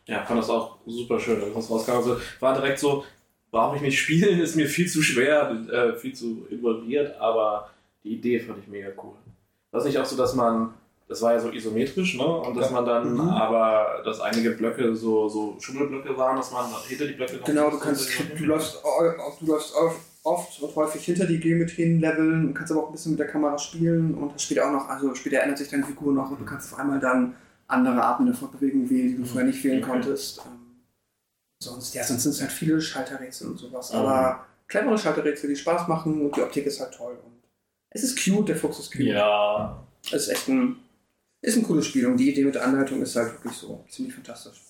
Ja, 0.07 0.25
fand 0.25 0.39
das 0.41 0.51
auch 0.51 0.79
super 0.87 1.19
schön, 1.19 1.41
das 1.55 1.71
rauskam. 1.71 1.91
Also, 1.93 2.17
war 2.41 2.55
direkt 2.55 2.79
so, 2.79 3.05
brauche 3.51 3.77
ich 3.77 3.83
nicht 3.83 3.99
spielen, 3.99 4.41
ist 4.41 4.55
mir 4.57 4.69
viel 4.69 4.89
zu 4.89 5.03
schwer, 5.03 5.51
äh, 5.71 5.97
viel 5.97 6.15
zu 6.15 6.47
involviert, 6.51 7.19
aber 7.21 7.71
die 8.05 8.15
Idee 8.15 8.39
fand 8.41 8.59
ich 8.61 8.69
mega 8.69 8.89
cool. 9.03 9.15
War 9.73 9.81
es 9.81 9.87
nicht 9.87 9.99
auch 9.99 10.05
so, 10.05 10.17
dass 10.17 10.35
man, 10.35 10.75
das 11.09 11.21
war 11.23 11.33
ja 11.33 11.41
so 11.41 11.51
isometrisch, 11.51 12.15
ne? 12.17 12.25
Und 12.25 12.57
dass 12.57 12.71
man 12.71 12.85
dann 12.87 13.15
Mhm. 13.15 13.21
aber, 13.21 14.03
dass 14.05 14.21
einige 14.21 14.53
Blöcke 14.53 14.95
so, 14.95 15.29
so 15.29 15.57
Schummelblöcke 15.61 16.17
waren, 16.17 16.37
dass 16.37 16.53
man 16.53 16.67
hinter 16.87 17.07
die 17.07 17.15
Blöcke 17.15 17.37
noch 17.39 17.45
Genau, 17.45 17.71
du 17.71 17.79
kannst, 17.79 18.09
du 18.39 18.45
läufst, 18.45 18.85
au- 18.85 19.13
du 19.41 19.47
läufst 19.47 19.75
au- 19.75 19.93
oft 20.27 20.61
und 20.61 20.75
häufig 20.77 21.05
hinter 21.05 21.25
die 21.27 21.39
Geometrien 21.41 22.01
leveln 22.01 22.49
und 22.49 22.55
kannst 22.55 22.73
aber 22.73 22.83
auch 22.83 22.87
ein 22.89 22.93
bisschen 22.93 23.13
mit 23.13 23.21
der 23.21 23.29
Kamera 23.29 23.57
spielen 23.59 24.15
und 24.15 24.33
hast 24.35 24.43
später 24.43 24.67
auch 24.69 24.73
noch, 24.73 24.89
also 24.89 25.15
später 25.15 25.41
ändert 25.41 25.59
sich 25.59 25.69
deine 25.69 25.85
Figur 25.85 26.13
noch 26.13 26.31
und 26.31 26.41
du 26.41 26.45
kannst 26.45 26.73
auf 26.73 26.79
einmal 26.79 26.99
dann 27.01 27.37
andere 27.69 28.03
Arten 28.03 28.27
der 28.27 28.35
Fortbewegung 28.35 28.89
wählen, 28.91 29.09
die 29.09 29.17
du 29.17 29.25
vorher 29.25 29.47
nicht 29.47 29.63
wählen 29.65 29.83
konntest. 29.83 30.39
Ähm, 30.45 30.83
sonst, 31.63 31.95
ja, 31.95 32.05
sonst 32.05 32.25
sind 32.25 32.33
es 32.33 32.41
halt 32.41 32.53
viele 32.53 32.81
Schalterrätsel 32.81 33.49
und 33.49 33.57
sowas, 33.59 33.93
Mhm. 33.93 33.99
aber 34.01 34.47
clevere 34.69 34.99
Schalterrätsel, 34.99 35.49
die 35.51 35.57
Spaß 35.57 35.89
machen 35.89 36.21
und 36.21 36.37
die 36.37 36.43
Optik 36.43 36.67
ist 36.67 36.81
halt 36.81 36.95
toll 36.95 37.17
und 37.25 37.33
es 37.91 38.03
ist 38.03 38.23
cute, 38.23 38.49
der 38.49 38.57
Fuchs 38.57 38.79
ist 38.81 38.93
cute. 38.93 39.07
Ja. 39.07 39.83
Es 40.05 40.13
ist 40.13 40.29
echt 40.29 40.49
ein, 40.49 40.77
ist 41.41 41.57
ein 41.57 41.63
cooles 41.63 41.87
Spiel 41.87 42.07
und 42.07 42.17
die 42.19 42.31
Idee 42.31 42.45
mit 42.45 42.55
der 42.55 42.65
Anleitung 42.65 43.01
ist 43.03 43.17
halt 43.17 43.33
wirklich 43.33 43.55
so 43.55 43.85
ziemlich 43.89 44.15
fantastisch. 44.15 44.61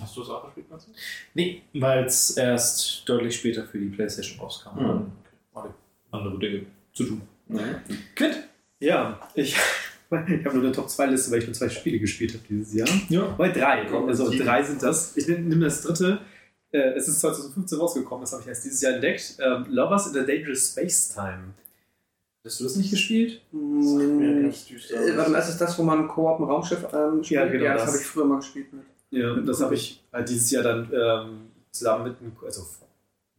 Hast 0.00 0.16
du 0.16 0.22
es 0.22 0.28
auch 0.28 0.44
gespielt, 0.44 0.70
Matze? 0.70 0.90
Nee, 1.34 1.62
weil 1.74 2.04
es 2.04 2.36
erst 2.36 3.08
deutlich 3.08 3.36
später 3.36 3.64
für 3.64 3.78
die 3.78 3.88
Playstation 3.88 4.38
rauskam. 4.38 4.78
Mhm. 4.78 5.12
Ich 5.54 5.60
andere 6.12 6.38
Dinge 6.38 6.66
zu 6.92 7.04
tun. 7.04 7.22
Quint? 8.14 8.36
Ja, 8.78 9.20
ich, 9.34 9.54
ich 10.10 10.44
habe 10.44 10.56
nur 10.56 10.64
eine 10.64 10.72
Top-2-Liste, 10.72 11.30
weil 11.30 11.40
ich 11.40 11.46
nur 11.46 11.54
zwei 11.54 11.68
Spiele 11.68 11.98
gespielt 11.98 12.34
habe 12.34 12.44
dieses 12.48 12.74
Jahr. 12.74 12.88
Ja. 13.08 13.22
Bei 13.36 13.48
drei, 13.50 13.88
also 13.88 14.30
drei 14.30 14.62
sind 14.62 14.82
das. 14.82 15.16
Ich 15.16 15.26
nehme 15.28 15.40
nehm 15.40 15.60
das 15.60 15.82
dritte. 15.82 16.20
Äh, 16.72 16.92
es 16.94 17.08
ist 17.08 17.20
2015 17.20 17.78
rausgekommen, 17.78 18.22
das 18.22 18.32
habe 18.32 18.42
ich 18.42 18.48
erst 18.48 18.64
dieses 18.64 18.80
Jahr 18.80 18.94
entdeckt. 18.94 19.36
Ähm, 19.40 19.66
Lovers 19.68 20.06
in 20.06 20.20
a 20.20 20.24
Dangerous 20.24 20.70
Space 20.70 21.12
Time. 21.12 21.54
Hast 22.44 22.58
du 22.60 22.64
das 22.64 22.76
nicht 22.76 22.90
gespielt? 22.90 23.42
Hm, 23.50 24.42
ganz 24.44 24.66
düster 24.66 24.94
äh, 24.94 25.16
warte 25.16 25.30
mal, 25.30 25.38
ist 25.38 25.48
es 25.48 25.58
das, 25.58 25.78
wo 25.78 25.82
man 25.82 26.08
Koop 26.08 26.38
im 26.38 26.46
Raumschiff 26.46 26.86
ähm, 26.92 27.22
spielt? 27.22 27.40
Ja, 27.40 27.46
genau 27.46 27.64
Ja, 27.64 27.72
das, 27.74 27.82
das. 27.82 27.92
habe 27.92 28.02
ich 28.02 28.06
früher 28.06 28.24
mal 28.24 28.36
gespielt 28.36 28.72
mit. 28.72 28.84
Ja, 29.10 29.34
das 29.34 29.60
habe 29.60 29.74
ich 29.74 30.02
halt 30.12 30.28
dieses 30.28 30.50
Jahr 30.50 30.62
dann 30.62 30.90
ähm, 30.92 31.40
zusammen 31.70 32.04
mit 32.04 32.20
einem, 32.20 32.32
also 32.44 32.66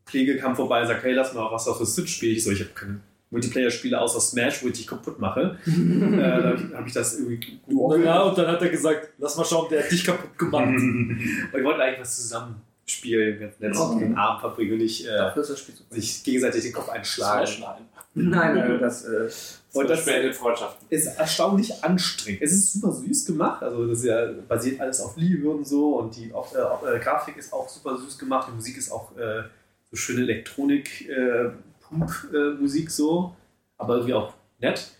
Kollege 0.05 0.37
kam 0.37 0.55
vorbei 0.55 0.81
und 0.81 0.87
sagt, 0.87 1.03
hey, 1.03 1.13
lass 1.13 1.33
mal 1.33 1.49
was 1.51 1.67
auf 1.67 1.77
der 1.77 1.87
Switch 1.87 2.15
spielen. 2.15 2.35
Ich 2.35 2.43
so, 2.43 2.51
ich 2.51 2.59
habe 2.59 2.71
keine 2.73 2.99
Multiplayer-Spiele 3.29 3.99
außer 3.99 4.19
Smash, 4.19 4.61
wo 4.61 4.67
ich 4.67 4.73
dich 4.73 4.87
kaputt 4.87 5.19
mache. 5.19 5.57
äh, 5.65 6.17
da 6.17 6.43
habe 6.43 6.55
ich, 6.57 6.73
hab 6.75 6.87
ich 6.87 6.93
das 6.93 7.17
irgendwie 7.17 7.39
gegoogelt. 7.39 8.05
Ja, 8.05 8.21
und 8.23 8.37
dann 8.37 8.47
hat 8.47 8.61
er 8.61 8.69
gesagt, 8.69 9.09
lass 9.17 9.37
mal 9.37 9.45
schauen, 9.45 9.67
der 9.69 9.83
hat 9.83 9.91
dich 9.91 10.03
kaputt 10.03 10.37
gemacht. 10.37 10.67
Und 10.67 11.19
wir 11.53 11.63
wollten 11.63 11.81
eigentlich 11.81 12.01
was 12.01 12.17
zusammen 12.17 12.61
spielen, 12.85 13.39
ganz 13.39 13.59
nett 13.59 13.75
Okay. 13.75 13.99
den 13.99 14.17
Abend 14.17 14.41
verbringen 14.41 14.73
und 14.73 14.79
nicht 14.79 15.05
äh, 15.05 15.31
das 15.33 15.65
sich 15.89 16.23
gegenseitig 16.23 16.63
den 16.63 16.73
Kopf 16.73 16.89
einschlagen. 16.89 17.49
Nein. 17.61 18.29
Nein, 18.29 18.55
nein, 18.55 18.79
das. 18.81 19.05
Äh, 19.05 19.29
Und 19.73 19.89
das 19.89 20.03
beendet 20.03 20.35
Freundschaften. 20.35 20.85
ist 20.89 21.05
erstaunlich 21.17 21.83
anstrengend. 21.83 22.41
Es 22.41 22.51
ist 22.51 22.73
super 22.73 22.91
süß 22.91 23.25
gemacht, 23.25 23.63
also 23.63 23.87
das 23.87 24.03
ja, 24.03 24.31
basiert 24.47 24.81
alles 24.81 24.99
auf 24.99 25.15
Liebe 25.15 25.49
und 25.49 25.65
so 25.65 25.97
und 25.97 26.15
die 26.15 26.33
auch, 26.33 26.53
äh, 26.53 26.95
äh, 26.95 26.99
Grafik 26.99 27.37
ist 27.37 27.53
auch 27.53 27.69
super 27.69 27.97
süß 27.97 28.17
gemacht, 28.17 28.49
die 28.51 28.55
Musik 28.55 28.77
ist 28.77 28.91
auch 28.91 29.15
äh, 29.17 29.43
so 29.89 29.95
schöne 29.95 30.21
Elektronik, 30.21 31.09
äh, 31.09 31.51
Pump-Musik 31.81 32.91
so, 32.91 33.35
aber 33.77 33.95
irgendwie 33.95 34.13
auch 34.13 34.33
nett. 34.59 34.91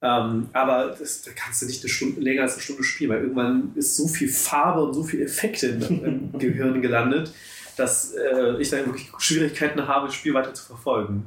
Ähm, 0.00 0.48
aber 0.52 0.94
das, 0.98 1.22
da 1.22 1.32
kannst 1.34 1.62
du 1.62 1.66
nicht 1.66 1.82
eine 1.82 1.88
Stunde, 1.88 2.20
länger 2.20 2.42
als 2.42 2.52
eine 2.52 2.62
Stunde 2.62 2.84
spielen, 2.84 3.10
weil 3.10 3.22
irgendwann 3.22 3.72
ist 3.74 3.96
so 3.96 4.06
viel 4.06 4.28
Farbe 4.28 4.84
und 4.84 4.94
so 4.94 5.02
viel 5.02 5.22
Effekte 5.22 5.68
im, 5.68 6.04
im 6.04 6.32
Gehirn 6.38 6.80
gelandet, 6.82 7.32
dass 7.76 8.12
äh, 8.12 8.60
ich 8.60 8.70
dann 8.70 8.86
wirklich 8.86 9.10
Schwierigkeiten 9.18 9.88
habe, 9.88 10.06
das 10.06 10.14
Spiel 10.14 10.34
weiter 10.34 10.54
zu 10.54 10.64
verfolgen. 10.64 11.24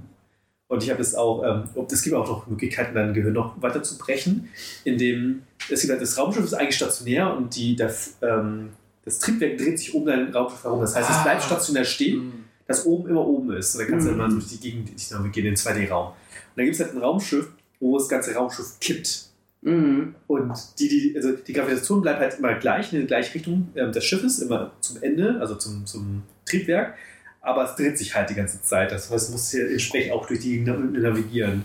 Und 0.72 0.82
ich 0.84 0.90
habe 0.90 1.02
es 1.02 1.16
auch, 1.16 1.44
ähm, 1.44 1.64
ob- 1.76 1.92
es 1.92 2.02
gibt 2.02 2.16
auch 2.16 2.26
noch 2.28 2.48
Möglichkeiten, 2.48 2.96
dein 2.96 3.14
Gehirn 3.14 3.34
noch 3.34 3.62
weiter 3.62 3.84
zu 3.84 3.98
brechen, 3.98 4.48
indem 4.86 5.42
es 5.70 5.82
gibt 5.82 5.92
halt, 5.92 6.02
das 6.02 6.18
Raumschiff 6.18 6.46
ist 6.46 6.54
eigentlich 6.54 6.78
stationär 6.78 7.36
und 7.36 7.54
die, 7.58 7.76
der, 7.76 7.94
ähm, 8.22 8.70
das 9.04 9.20
Triebwerk 9.20 9.58
dreht 9.58 9.78
sich 9.78 9.94
um 9.94 10.06
dein 10.06 10.34
Raumschiff 10.34 10.64
herum. 10.64 10.80
Das 10.80 10.96
heißt, 10.96 11.10
es 11.10 11.24
bleibt 11.24 11.44
stationär 11.44 11.84
stehen, 11.84 12.46
das 12.68 12.86
oben 12.86 13.10
immer 13.10 13.28
oben 13.28 13.52
ist. 13.52 13.76
Und 13.76 13.82
dann 13.82 13.90
kannst 13.92 14.08
du 14.08 14.12
Mhm. 14.12 14.20
immer 14.20 14.30
durch 14.30 14.48
die 14.48 14.60
Gegend 14.62 14.90
dich 14.98 15.12
navigieren, 15.12 15.50
in 15.50 15.56
den 15.56 15.58
2D-Raum. 15.58 16.08
Und 16.08 16.16
dann 16.56 16.66
gibt 16.66 16.76
es 16.76 16.82
halt 16.82 16.94
ein 16.96 17.00
Raumschiff, 17.02 17.48
wo 17.82 17.98
das 17.98 18.08
ganze 18.08 18.34
Raumschiff 18.34 18.80
kippt. 18.80 19.26
mhm. 19.64 20.16
Und 20.28 20.54
die, 20.80 20.88
die, 20.88 21.14
also 21.18 21.34
die 21.34 21.52
Gravitation 21.54 22.02
bleibt 22.02 22.20
halt 22.22 22.40
immer 22.40 22.54
gleich, 22.56 22.94
in 22.94 23.02
die 23.02 23.08
gleiche 23.08 23.36
Richtung 23.36 23.68
ähm, 23.76 23.92
des 23.92 24.06
Schiffes, 24.06 24.40
immer 24.40 24.72
zum 24.80 25.04
Ende, 25.04 25.38
also 25.42 25.56
zum, 25.56 25.86
zum 25.86 26.24
Triebwerk. 26.46 26.96
Aber 27.42 27.64
es 27.66 27.76
dreht 27.76 27.98
sich 27.98 28.14
halt 28.16 28.30
die 28.30 28.36
ganze 28.36 28.62
Zeit. 28.62 28.92
Das 28.92 29.10
heißt, 29.10 29.30
du 29.30 29.32
musst 29.34 29.52
hier 29.52 29.70
entsprechend 29.70 30.14
auch 30.14 30.28
durch 30.28 30.40
die 30.40 30.60
navigieren. 30.62 31.64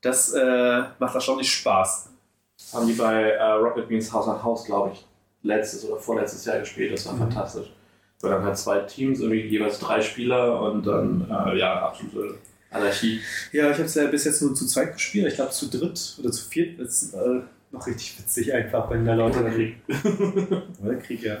Das 0.00 0.32
äh, 0.32 0.82
macht 1.00 1.14
erstaunlich 1.14 1.50
Spaß. 1.52 2.08
Das 2.56 2.72
haben 2.74 2.86
die 2.86 2.92
bei 2.92 3.22
äh, 3.32 3.42
Rocket 3.52 3.88
Beans 3.88 4.12
Haus 4.12 4.28
an 4.28 4.42
Haus, 4.42 4.64
glaube 4.64 4.92
ich, 4.92 5.04
letztes 5.42 5.84
oder 5.84 6.00
vorletztes 6.00 6.44
Jahr 6.44 6.60
gespielt. 6.60 6.92
Das 6.92 7.04
war 7.06 7.14
Mhm. 7.14 7.18
fantastisch. 7.18 7.72
Weil 8.20 8.30
dann 8.32 8.44
halt 8.44 8.56
zwei 8.58 8.80
Teams, 8.80 9.20
irgendwie 9.20 9.42
jeweils 9.42 9.78
drei 9.78 10.00
Spieler 10.00 10.60
und 10.60 10.84
dann, 10.86 11.26
äh, 11.30 11.58
ja, 11.58 11.82
absolute 11.86 12.36
Anarchie. 12.70 13.20
Ja, 13.52 13.66
ich 13.70 13.74
habe 13.76 13.84
es 13.84 13.94
ja 13.94 14.06
bis 14.06 14.24
jetzt 14.24 14.42
nur 14.42 14.54
zu 14.54 14.66
zweit 14.66 14.92
gespielt. 14.94 15.26
Ich 15.28 15.34
glaube 15.34 15.50
zu 15.52 15.68
dritt 15.68 16.16
oder 16.20 16.30
zu 16.30 16.48
viert. 16.48 16.78
Ist 16.80 17.14
äh, 17.14 17.40
noch 17.70 17.86
richtig 17.86 18.18
witzig 18.18 18.52
einfach, 18.52 18.90
wenn 18.90 19.04
da 19.04 19.14
Leute 19.14 19.42
dann 19.42 19.52
Krieg. 19.54 19.76
Krieg, 21.06 21.22
ja. 21.22 21.38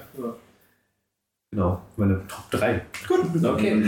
Genau, 1.50 1.80
meine 1.96 2.26
Top 2.28 2.50
3. 2.50 2.82
Gut, 3.06 3.20
okay. 3.44 3.84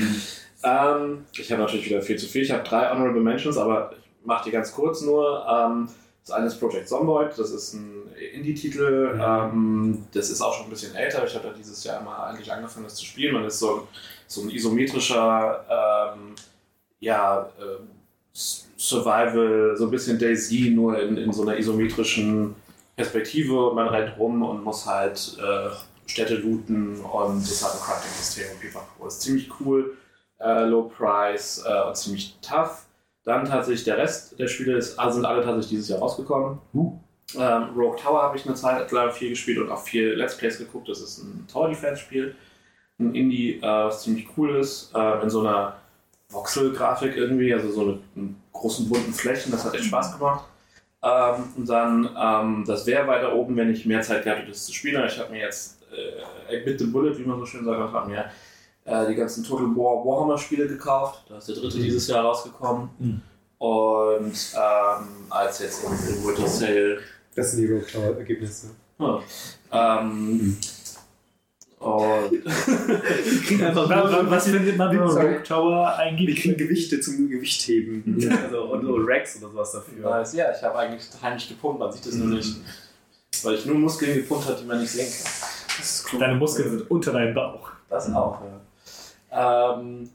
Ähm, 0.62 1.24
ich 1.32 1.50
habe 1.52 1.62
natürlich 1.62 1.86
wieder 1.86 2.02
viel 2.02 2.16
zu 2.18 2.26
viel. 2.26 2.42
Ich 2.42 2.50
habe 2.50 2.62
drei 2.62 2.90
Honorable 2.90 3.20
Mentions, 3.20 3.56
aber 3.58 3.92
ich 3.92 4.26
mache 4.26 4.44
die 4.44 4.50
ganz 4.50 4.72
kurz 4.72 5.02
nur. 5.02 5.44
Ähm, 5.48 5.88
das 6.24 6.36
eine 6.36 6.46
ist 6.46 6.58
Project 6.60 6.88
Zomboid, 6.88 7.30
das 7.38 7.50
ist 7.50 7.74
ein 7.74 8.08
Indie-Titel. 8.34 9.18
Ähm, 9.22 10.04
das 10.12 10.30
ist 10.30 10.40
auch 10.42 10.54
schon 10.54 10.66
ein 10.66 10.70
bisschen 10.70 10.94
älter. 10.94 11.24
Ich 11.26 11.34
habe 11.34 11.48
da 11.48 11.54
dieses 11.54 11.82
Jahr 11.84 12.02
mal 12.02 12.28
eigentlich 12.30 12.50
angefangen, 12.52 12.84
das 12.84 12.94
zu 12.96 13.04
spielen. 13.04 13.34
Man 13.34 13.44
ist 13.44 13.58
so 13.58 13.74
ein, 13.76 13.80
so 14.26 14.42
ein 14.42 14.50
isometrischer, 14.50 15.64
ähm, 16.14 16.34
ja, 17.00 17.48
S- 18.34 18.68
Survival, 18.76 19.74
so 19.76 19.84
ein 19.86 19.90
bisschen 19.90 20.18
Daisy, 20.18 20.70
nur 20.74 20.98
in, 21.00 21.16
in 21.16 21.32
so 21.32 21.42
einer 21.42 21.56
isometrischen 21.58 22.54
Perspektive. 22.96 23.72
Man 23.74 23.88
rennt 23.88 24.18
rum 24.18 24.42
und 24.42 24.62
muss 24.62 24.86
halt 24.86 25.38
äh, 25.38 25.70
Städte 26.10 26.36
looten 26.36 27.00
und 27.00 27.42
es 27.42 27.64
hat 27.64 27.72
ein 27.72 27.80
Crafting-System 27.80 28.52
und 28.52 28.60
pipapo. 28.60 29.06
Ist 29.06 29.22
ziemlich 29.22 29.50
cool, 29.60 29.96
äh, 30.40 30.64
low 30.64 30.82
price 30.82 31.64
äh, 31.66 31.88
und 31.88 31.96
ziemlich 31.96 32.36
tough. 32.42 32.86
Dann 33.24 33.44
tatsächlich 33.44 33.84
der 33.84 33.98
Rest 33.98 34.38
der 34.38 34.48
Spiele 34.48 34.76
ist, 34.76 34.98
also 34.98 35.16
sind 35.16 35.24
alle 35.26 35.42
tatsächlich 35.42 35.70
dieses 35.70 35.88
Jahr 35.88 36.00
rausgekommen. 36.00 36.58
Ähm, 37.38 37.68
Rogue 37.76 37.96
Tower 37.96 38.22
habe 38.22 38.36
ich 38.36 38.46
eine 38.46 38.54
Zeit 38.54 38.90
lang 38.90 39.12
viel 39.12 39.30
gespielt 39.30 39.58
und 39.58 39.70
auch 39.70 39.82
viel 39.82 40.14
Let's 40.14 40.36
Plays 40.36 40.58
geguckt. 40.58 40.88
Das 40.88 41.00
ist 41.00 41.18
ein 41.18 41.46
Tower 41.50 41.68
Defense 41.68 42.00
Spiel. 42.00 42.34
Ein 42.98 43.14
Indie, 43.14 43.58
äh, 43.58 43.62
was 43.62 44.02
ziemlich 44.02 44.26
cool 44.36 44.56
ist. 44.56 44.92
Äh, 44.94 45.22
in 45.22 45.30
so 45.30 45.40
einer 45.40 45.76
Voxel-Grafik 46.30 47.16
irgendwie, 47.16 47.54
also 47.54 47.70
so 47.70 47.82
eine, 47.82 47.98
einen 48.16 48.42
großen 48.52 48.88
bunten 48.88 49.12
Flächen. 49.12 49.52
Das 49.52 49.64
hat 49.64 49.74
echt 49.74 49.84
Spaß 49.84 50.18
gemacht. 50.18 50.44
Ähm, 51.02 51.44
und 51.56 51.68
dann, 51.68 52.10
ähm, 52.18 52.64
das 52.66 52.86
wäre 52.86 53.06
weiter 53.06 53.34
oben, 53.34 53.56
wenn 53.56 53.70
ich 53.70 53.86
mehr 53.86 54.02
Zeit 54.02 54.24
gehabt 54.24 54.40
hätte, 54.40 54.50
das 54.50 54.66
zu 54.66 54.72
spielen. 54.72 55.04
Ich 55.06 55.18
habe 55.18 55.30
mir 55.30 55.40
jetzt 55.40 55.79
äh, 55.92 56.64
mit 56.64 56.80
dem 56.80 56.92
Bullet, 56.92 57.16
wie 57.18 57.24
man 57.24 57.38
so 57.38 57.46
schön 57.46 57.64
sagt, 57.64 57.88
ich 57.88 57.92
habe 57.92 58.10
mir 58.10 58.30
äh, 58.84 59.06
die 59.08 59.14
ganzen 59.14 59.44
Total 59.44 59.66
War 59.66 60.04
Warhammer 60.04 60.38
Spiele 60.38 60.66
gekauft. 60.66 61.24
Da 61.28 61.38
ist 61.38 61.48
der 61.48 61.56
dritte 61.56 61.78
dieses 61.78 62.06
Jahr 62.08 62.24
rausgekommen. 62.24 62.90
Mhm. 62.98 63.22
Und 63.58 64.32
ähm, 64.54 65.06
als 65.28 65.58
jetzt 65.58 65.84
im, 65.84 65.92
im 65.92 66.24
Winter 66.26 66.46
Sale 66.48 66.98
Das 67.34 67.50
sind 67.52 67.60
die 67.60 67.72
Rogue 67.72 67.86
Tower 67.86 68.16
Ergebnisse. 68.16 68.70
ja. 68.98 69.20
Ähm, 69.72 70.56
und 71.78 72.44
kriegen 73.46 73.64
einfach 73.64 73.88
Was 74.30 74.48
findet 74.48 74.76
man, 74.76 74.90
wenn 74.90 74.98
man. 74.98 75.08
Rogue 75.16 75.42
Tower 75.42 75.70
Wir 75.70 75.96
eingibt? 75.96 76.38
kriegen 76.38 76.56
Gewichte 76.56 77.00
zum 77.00 77.28
Gewichtheben. 77.28 78.04
also, 78.44 78.64
und 78.64 78.84
so 78.84 78.96
Racks 78.96 79.38
oder 79.38 79.50
sowas 79.50 79.72
dafür. 79.72 80.10
Nice. 80.10 80.34
Ja, 80.34 80.52
ich 80.54 80.62
habe 80.62 80.78
eigentlich 80.78 81.02
heimlich 81.22 81.48
gepumpt, 81.48 81.80
man 81.80 81.90
sieht 81.90 82.04
das 82.04 82.14
nur 82.14 82.28
nicht. 82.28 82.56
Weil 83.42 83.54
ich 83.54 83.64
nur 83.64 83.76
Muskeln 83.76 84.14
gepumpt 84.14 84.46
habe, 84.46 84.58
die 84.60 84.66
man 84.66 84.80
nicht 84.80 84.90
sehen 84.90 85.08
kann. 85.10 85.32
Cool. 86.12 86.20
Deine 86.20 86.34
Muskeln 86.36 86.70
sind 86.70 86.90
unter 86.90 87.12
deinem 87.12 87.34
Bauch. 87.34 87.70
Das 87.88 88.12
auch, 88.14 88.40
ja. 88.40 88.60
Ähm, 89.32 90.10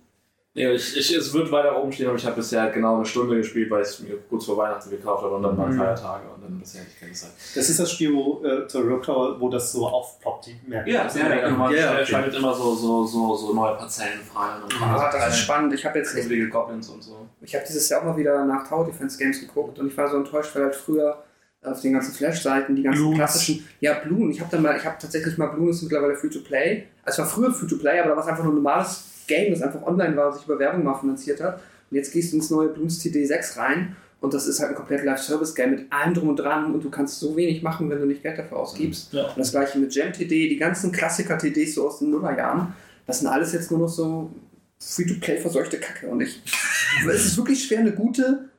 nee, 0.54 0.70
ich, 0.72 0.98
ich, 0.98 1.16
es 1.16 1.34
wird 1.34 1.52
weiter 1.52 1.78
oben 1.82 1.92
stehen, 1.92 2.08
aber 2.08 2.18
ich 2.18 2.26
habe 2.26 2.36
bisher 2.36 2.70
genau 2.70 2.96
eine 2.98 3.06
Stunde 3.06 3.38
gespielt, 3.38 3.70
weil 3.70 3.82
ich 3.82 3.90
es 3.90 4.00
mir 4.00 4.18
kurz 4.30 4.46
vor 4.46 4.58
Weihnachten 4.58 4.90
gekauft 4.90 5.24
habe 5.24 5.36
und 5.36 5.44
dann 5.44 5.58
waren 5.58 5.74
Mhm. 5.74 5.78
Feiertage 5.80 6.24
und 6.34 6.44
dann 6.44 6.60
bisher 6.60 6.84
nicht 6.84 7.00
keine 7.00 7.14
Zeit. 7.14 7.32
Das 7.56 7.70
ist 7.70 7.80
das 7.80 7.92
Spiel, 7.92 8.14
wo 8.14 8.44
äh, 8.46 8.68
zur 8.68 9.40
wo 9.40 9.50
das 9.50 9.72
so 9.72 9.88
aufploppt, 9.88 10.48
die 10.48 10.60
Märkte. 10.68 10.92
Ja, 10.92 11.04
das 11.04 11.16
ist 11.16 11.22
ja, 11.22 11.50
man 11.50 11.74
ja, 11.74 11.94
okay. 11.94 12.06
schaltet 12.06 12.36
immer 12.36 12.54
so, 12.54 12.76
so, 12.76 13.06
so, 13.06 13.36
so 13.36 13.54
neue 13.54 13.76
Parzellen 13.76 14.20
frei. 14.22 14.50
Und 14.64 14.82
Ah, 14.82 15.10
das 15.12 15.36
ist 15.36 15.40
spannend. 15.40 15.74
Ich 15.74 15.86
habe 15.86 16.00
jetzt 16.00 16.16
Goblins 16.50 16.90
und 16.90 17.04
so. 17.04 17.28
Ich 17.42 17.54
habe 17.56 17.66
dieses 17.68 17.88
Jahr 17.90 18.02
auch 18.02 18.06
mal 18.06 18.18
wieder 18.18 18.46
nach 18.46 18.68
Tower 18.68 18.86
Defense 18.86 19.18
Games 19.18 19.40
geguckt 19.40 19.80
und 19.80 19.88
ich 19.88 19.98
war 19.98 20.10
so 20.10 20.18
enttäuscht, 20.18 20.56
weil 20.56 20.64
halt 20.64 20.76
früher 20.76 21.25
auf 21.66 21.82
den 21.82 21.94
ganzen 21.94 22.14
Flash-Seiten 22.14 22.76
die 22.76 22.84
ganzen 22.84 23.02
Bloons. 23.02 23.18
klassischen. 23.18 23.68
Ja, 23.80 23.94
Bloon. 23.96 24.32
Ich 24.32 24.40
habe 24.40 24.50
dann 24.52 24.62
mal, 24.62 24.76
ich 24.78 24.86
habe 24.86 24.98
tatsächlich 25.00 25.38
mal 25.38 25.48
Bloon 25.48 25.70
ist 25.70 25.82
mittlerweile 25.82 26.16
free 26.16 26.30
to 26.30 26.40
play. 26.40 26.86
Also 27.04 27.22
es 27.22 27.28
war 27.28 27.36
früher 27.36 27.54
free 27.54 27.68
to 27.68 27.78
play, 27.78 28.00
aber 28.00 28.10
da 28.10 28.16
war 28.16 28.24
es 28.24 28.30
einfach 28.30 28.44
nur 28.44 28.54
ein 28.54 28.58
normales 28.58 29.04
Game, 29.28 29.52
das 29.52 29.62
einfach 29.62 29.84
online 29.84 30.16
war, 30.16 30.32
sich 30.34 30.46
über 30.46 30.60
Werbung 30.60 30.84
mal 30.84 30.96
finanziert 30.96 31.42
hat. 31.42 31.62
Und 31.90 31.98
jetzt 31.98 32.12
gehst 32.12 32.32
du 32.32 32.38
ins 32.38 32.50
neue 32.50 32.70
Bloons 32.70 33.04
TD6 33.04 33.58
rein 33.58 33.96
und 34.22 34.34
das 34.34 34.48
ist 34.48 34.60
halt 34.60 34.72
ein 34.72 34.76
komplett 34.76 35.04
Live-Service-Game 35.04 35.72
mit 35.72 35.92
allem 35.92 36.14
drum 36.14 36.30
und 36.30 36.38
dran 36.38 36.74
und 36.74 36.84
du 36.84 36.90
kannst 36.90 37.20
so 37.20 37.36
wenig 37.36 37.62
machen, 37.62 37.90
wenn 37.90 38.00
du 38.00 38.06
nicht 38.06 38.24
Geld 38.24 38.38
dafür 38.38 38.58
ausgibst. 38.58 39.14
Ja. 39.14 39.28
Und 39.28 39.38
das 39.38 39.52
gleiche 39.52 39.78
mit 39.78 39.94
Gem 39.94 40.12
TD, 40.12 40.50
die 40.50 40.58
ganzen 40.58 40.92
Klassiker-TDs 40.92 41.76
so 41.76 41.88
aus 41.88 42.00
den 42.00 42.12
Nullerjahren, 42.12 42.74
das 43.06 43.20
sind 43.20 43.28
alles 43.28 43.54
jetzt 43.54 43.70
nur 43.70 43.82
noch 43.82 43.90
so 43.90 44.32
free-to-play 44.80 45.40
verseuchte 45.40 45.78
Kacke. 45.78 46.08
Und 46.08 46.22
ich, 46.22 46.42
es 47.08 47.26
ist 47.26 47.38
wirklich 47.38 47.64
schwer, 47.64 47.80
eine 47.80 47.92
gute, 47.92 48.50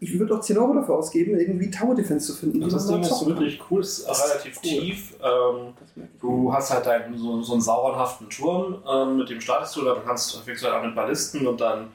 ich 0.00 0.18
würde 0.18 0.34
auch 0.36 0.40
10 0.40 0.58
Euro 0.58 0.74
dafür 0.74 0.96
ausgeben, 0.96 1.38
irgendwie 1.38 1.70
Tower 1.70 1.94
Defense 1.94 2.26
zu 2.26 2.34
finden. 2.38 2.62
Und 2.64 2.72
das 2.72 2.88
Ding 2.88 3.00
ist 3.02 3.26
wirklich 3.26 3.60
cool, 3.70 3.80
ist 3.82 4.06
Das 4.08 4.18
ist 4.18 4.30
relativ 4.34 4.56
cool. 4.56 4.62
tief. 4.70 5.14
Ähm. 5.22 6.06
Du 6.20 6.52
hast 6.52 6.72
halt 6.72 6.86
deinen, 6.86 7.16
so, 7.16 7.40
so 7.42 7.52
einen 7.52 7.62
saurenhaften 7.62 8.28
Turm, 8.28 8.82
ähm, 8.90 9.18
mit 9.18 9.30
dem 9.30 9.40
startest 9.40 9.76
du, 9.76 9.82
dann 9.84 9.98
kannst, 10.04 10.36
fängst 10.42 10.62
du 10.62 10.66
halt 10.66 10.76
an 10.80 10.86
mit 10.86 10.96
Ballisten 10.96 11.46
und 11.46 11.60
dann 11.60 11.88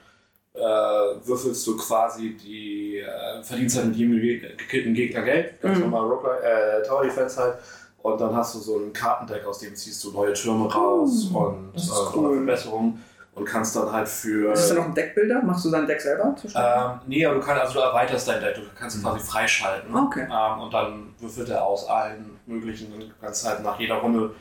äh, 0.54 0.60
würfelst 0.60 1.68
du 1.68 1.76
quasi 1.76 2.38
die, 2.38 3.00
äh, 3.00 3.44
verdienst 3.44 3.76
halt 3.76 3.88
mit 3.88 3.98
jedem 3.98 4.22
ge- 4.22 4.56
gekillten 4.56 4.94
Gegner 4.94 5.22
Geld, 5.24 5.60
ganz 5.62 5.78
Mhm. 5.78 5.84
normal 5.86 6.08
Roguelike, 6.10 6.44
äh, 6.46 6.88
Tower 6.88 7.04
Defense 7.04 7.38
halt. 7.42 7.56
Und 8.02 8.22
dann 8.22 8.34
hast 8.36 8.56
du 8.56 8.60
so 8.60 8.78
ein 8.78 8.94
Kartendeck, 8.94 9.46
aus 9.46 9.60
dem 9.60 9.76
ziehst 9.76 10.02
du 10.06 10.12
neue 10.12 10.32
Türme 10.32 10.72
raus 10.72 11.30
Oh, 11.34 11.40
und 11.40 11.72
das 11.74 11.84
ist 11.86 11.90
äh, 11.92 12.18
cool. 12.18 12.36
Verbesserungen 12.38 13.04
und 13.36 13.46
kannst 13.46 13.76
dann 13.76 13.92
halt 13.92 14.08
für. 14.08 14.54
Ist 14.54 14.62
das 14.62 14.70
dann 14.70 14.78
noch 14.78 14.86
ein 14.86 14.96
Deckbilder? 14.96 15.42
Machst 15.44 15.66
du 15.66 15.72
dein 15.72 15.86
Deck 15.86 16.02
selber? 16.02 16.36
Ähm, 16.56 17.00
nee, 17.06 17.26
aber 17.26 17.36
du 17.36 17.42
kannst, 17.46 17.62
also 17.62 17.74
du 17.76 17.80
erweiterst 17.82 18.28
dein 18.28 18.42
Deck, 18.42 18.56
du 18.56 18.62
kannst 18.78 19.02
quasi 19.02 19.20
freischalten. 19.20 19.94
Okay. 19.96 20.28
Ähm, 20.32 20.62
und 20.62 20.74
dann 20.74 21.14
würfelt 21.20 21.50
er 21.50 21.64
aus 21.64 21.88
allen 21.88 22.40
möglichen 22.46 22.94
und 22.94 23.02
du 23.02 23.12
kannst 23.22 23.48
halt 23.48 23.62
nach 23.62 23.78
jeder 23.80 23.96
Runde 23.96 24.34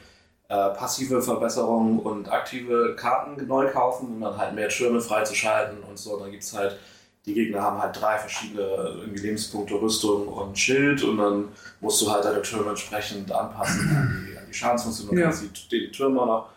äh, 0.48 0.70
passive 0.70 1.20
Verbesserungen 1.22 1.98
und 1.98 2.30
aktive 2.30 2.94
Karten 2.96 3.46
neu 3.46 3.68
kaufen, 3.70 4.08
um 4.14 4.20
dann 4.20 4.36
halt 4.38 4.54
mehr 4.54 4.68
Türme 4.68 5.00
freizuschalten 5.00 5.82
und 5.82 5.98
so. 5.98 6.18
Dann 6.20 6.30
gibt 6.30 6.44
es 6.44 6.56
halt, 6.56 6.78
die 7.26 7.34
Gegner 7.34 7.62
haben 7.62 7.82
halt 7.82 7.98
drei 8.00 8.18
verschiedene 8.18 8.62
irgendwie 9.00 9.22
Lebenspunkte, 9.22 9.74
Rüstung 9.74 10.28
und 10.28 10.56
Schild 10.58 11.02
und 11.02 11.16
dann 11.18 11.48
musst 11.80 12.00
du 12.02 12.10
halt 12.12 12.24
deine 12.24 12.42
Türme 12.42 12.70
entsprechend 12.70 13.32
anpassen 13.32 13.88
an 13.96 14.26
die, 14.30 14.38
an 14.38 14.44
die 14.46 14.54
Schadensfunktion. 14.54 15.08
Du 15.08 15.16
Ja. 15.16 15.24
kannst 15.30 15.72
die, 15.72 15.90
Türmen 15.90 16.18
auch 16.18 16.26
noch 16.26 16.48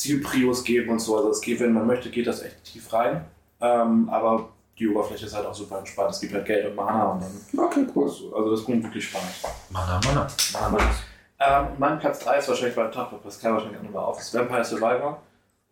Zielprios 0.00 0.64
geben 0.64 0.90
und 0.90 0.98
so. 0.98 1.16
Also 1.16 1.30
es 1.30 1.40
geht, 1.40 1.60
wenn 1.60 1.72
man 1.72 1.86
möchte, 1.86 2.10
geht 2.10 2.26
das 2.26 2.42
echt 2.42 2.64
tief 2.64 2.92
rein. 2.92 3.24
Ähm, 3.60 4.08
aber 4.08 4.48
die 4.78 4.88
Oberfläche 4.88 5.26
ist 5.26 5.34
halt 5.34 5.46
auch 5.46 5.54
super 5.54 5.78
entspannt. 5.78 6.10
Es 6.10 6.20
gibt 6.20 6.32
halt 6.32 6.46
Geld 6.46 6.66
und 6.66 6.74
Mana 6.74 7.12
und 7.12 7.22
dann 7.22 7.64
Okay, 7.66 7.86
cool. 7.94 8.06
also 8.06 8.50
das 8.50 8.64
bringt 8.64 8.82
wirklich 8.82 9.04
Spaß. 9.04 9.22
Mana, 9.68 10.00
Mana. 10.06 10.26
Mana, 10.54 10.68
Mana. 10.70 10.90
Ähm, 11.38 11.68
mein 11.78 11.98
Platz 11.98 12.20
3 12.20 12.38
ist 12.38 12.48
wahrscheinlich 12.48 12.76
bei 12.76 12.86
Tag, 12.88 13.10
das 13.22 13.38
kann 13.38 13.52
wahrscheinlich 13.52 13.78
auch 13.78 13.84
nochmal 13.84 14.04
auf. 14.04 14.16
Das 14.16 14.26
ist 14.26 14.34
Vampire 14.34 14.64
Survivor. 14.64 15.22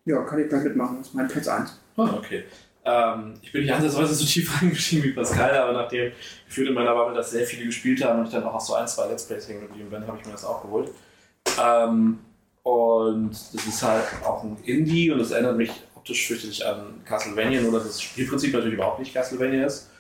Ja, 0.05 0.22
kann 0.22 0.39
ich 0.39 0.49
gleich 0.49 0.64
mitmachen. 0.64 0.99
Das 0.99 1.09
ist 1.09 1.14
mein 1.14 1.29
Platz 1.29 1.49
1. 1.49 1.81
Ah, 1.97 2.09
okay. 2.16 2.45
Ähm, 2.85 3.35
ich 3.43 3.53
bin 3.53 3.62
nicht 3.62 3.72
ansatzweise 3.72 4.14
so 4.14 4.24
tief 4.24 4.62
reingestiegen 4.62 5.05
wie 5.05 5.12
Pascal, 5.12 5.57
aber 5.57 5.72
nachdem 5.72 6.12
gefühlt 6.47 6.68
in 6.68 6.74
meiner 6.74 6.95
Bubble 6.95 7.14
das 7.14 7.31
sehr 7.31 7.47
viele 7.47 7.66
gespielt 7.66 8.03
haben 8.05 8.20
und 8.20 8.26
ich 8.26 8.33
dann 8.33 8.45
auch 8.45 8.61
so 8.61 8.74
ein, 8.74 8.87
zwei 8.89 9.09
Let's 9.09 9.26
Plays 9.26 9.49
hängen 9.49 9.62
geblieben 9.62 9.91
bin, 9.91 10.07
habe 10.07 10.18
ich 10.18 10.24
mir 10.26 10.33
das 10.33 10.45
auch 10.45 10.62
geholt. 10.62 10.91
Ähm, 11.62 12.18
und 12.63 13.31
das 13.31 13.67
ist 13.67 13.83
halt 13.83 14.05
auch 14.25 14.45
ein 14.45 14.57
Indie 14.65 15.11
und 15.11 15.21
es 15.21 15.31
erinnert 15.31 15.57
mich 15.57 15.71
optisch 15.95 16.27
fürchterlich 16.27 16.67
an 16.67 17.03
Castlevania, 17.05 17.61
nur 17.61 17.73
dass 17.73 17.85
das 17.85 18.03
Spielprinzip 18.03 18.53
natürlich 18.53 18.75
überhaupt 18.75 18.99
nicht 18.99 19.15
Castlevania 19.15 19.67
ist. 19.67 19.91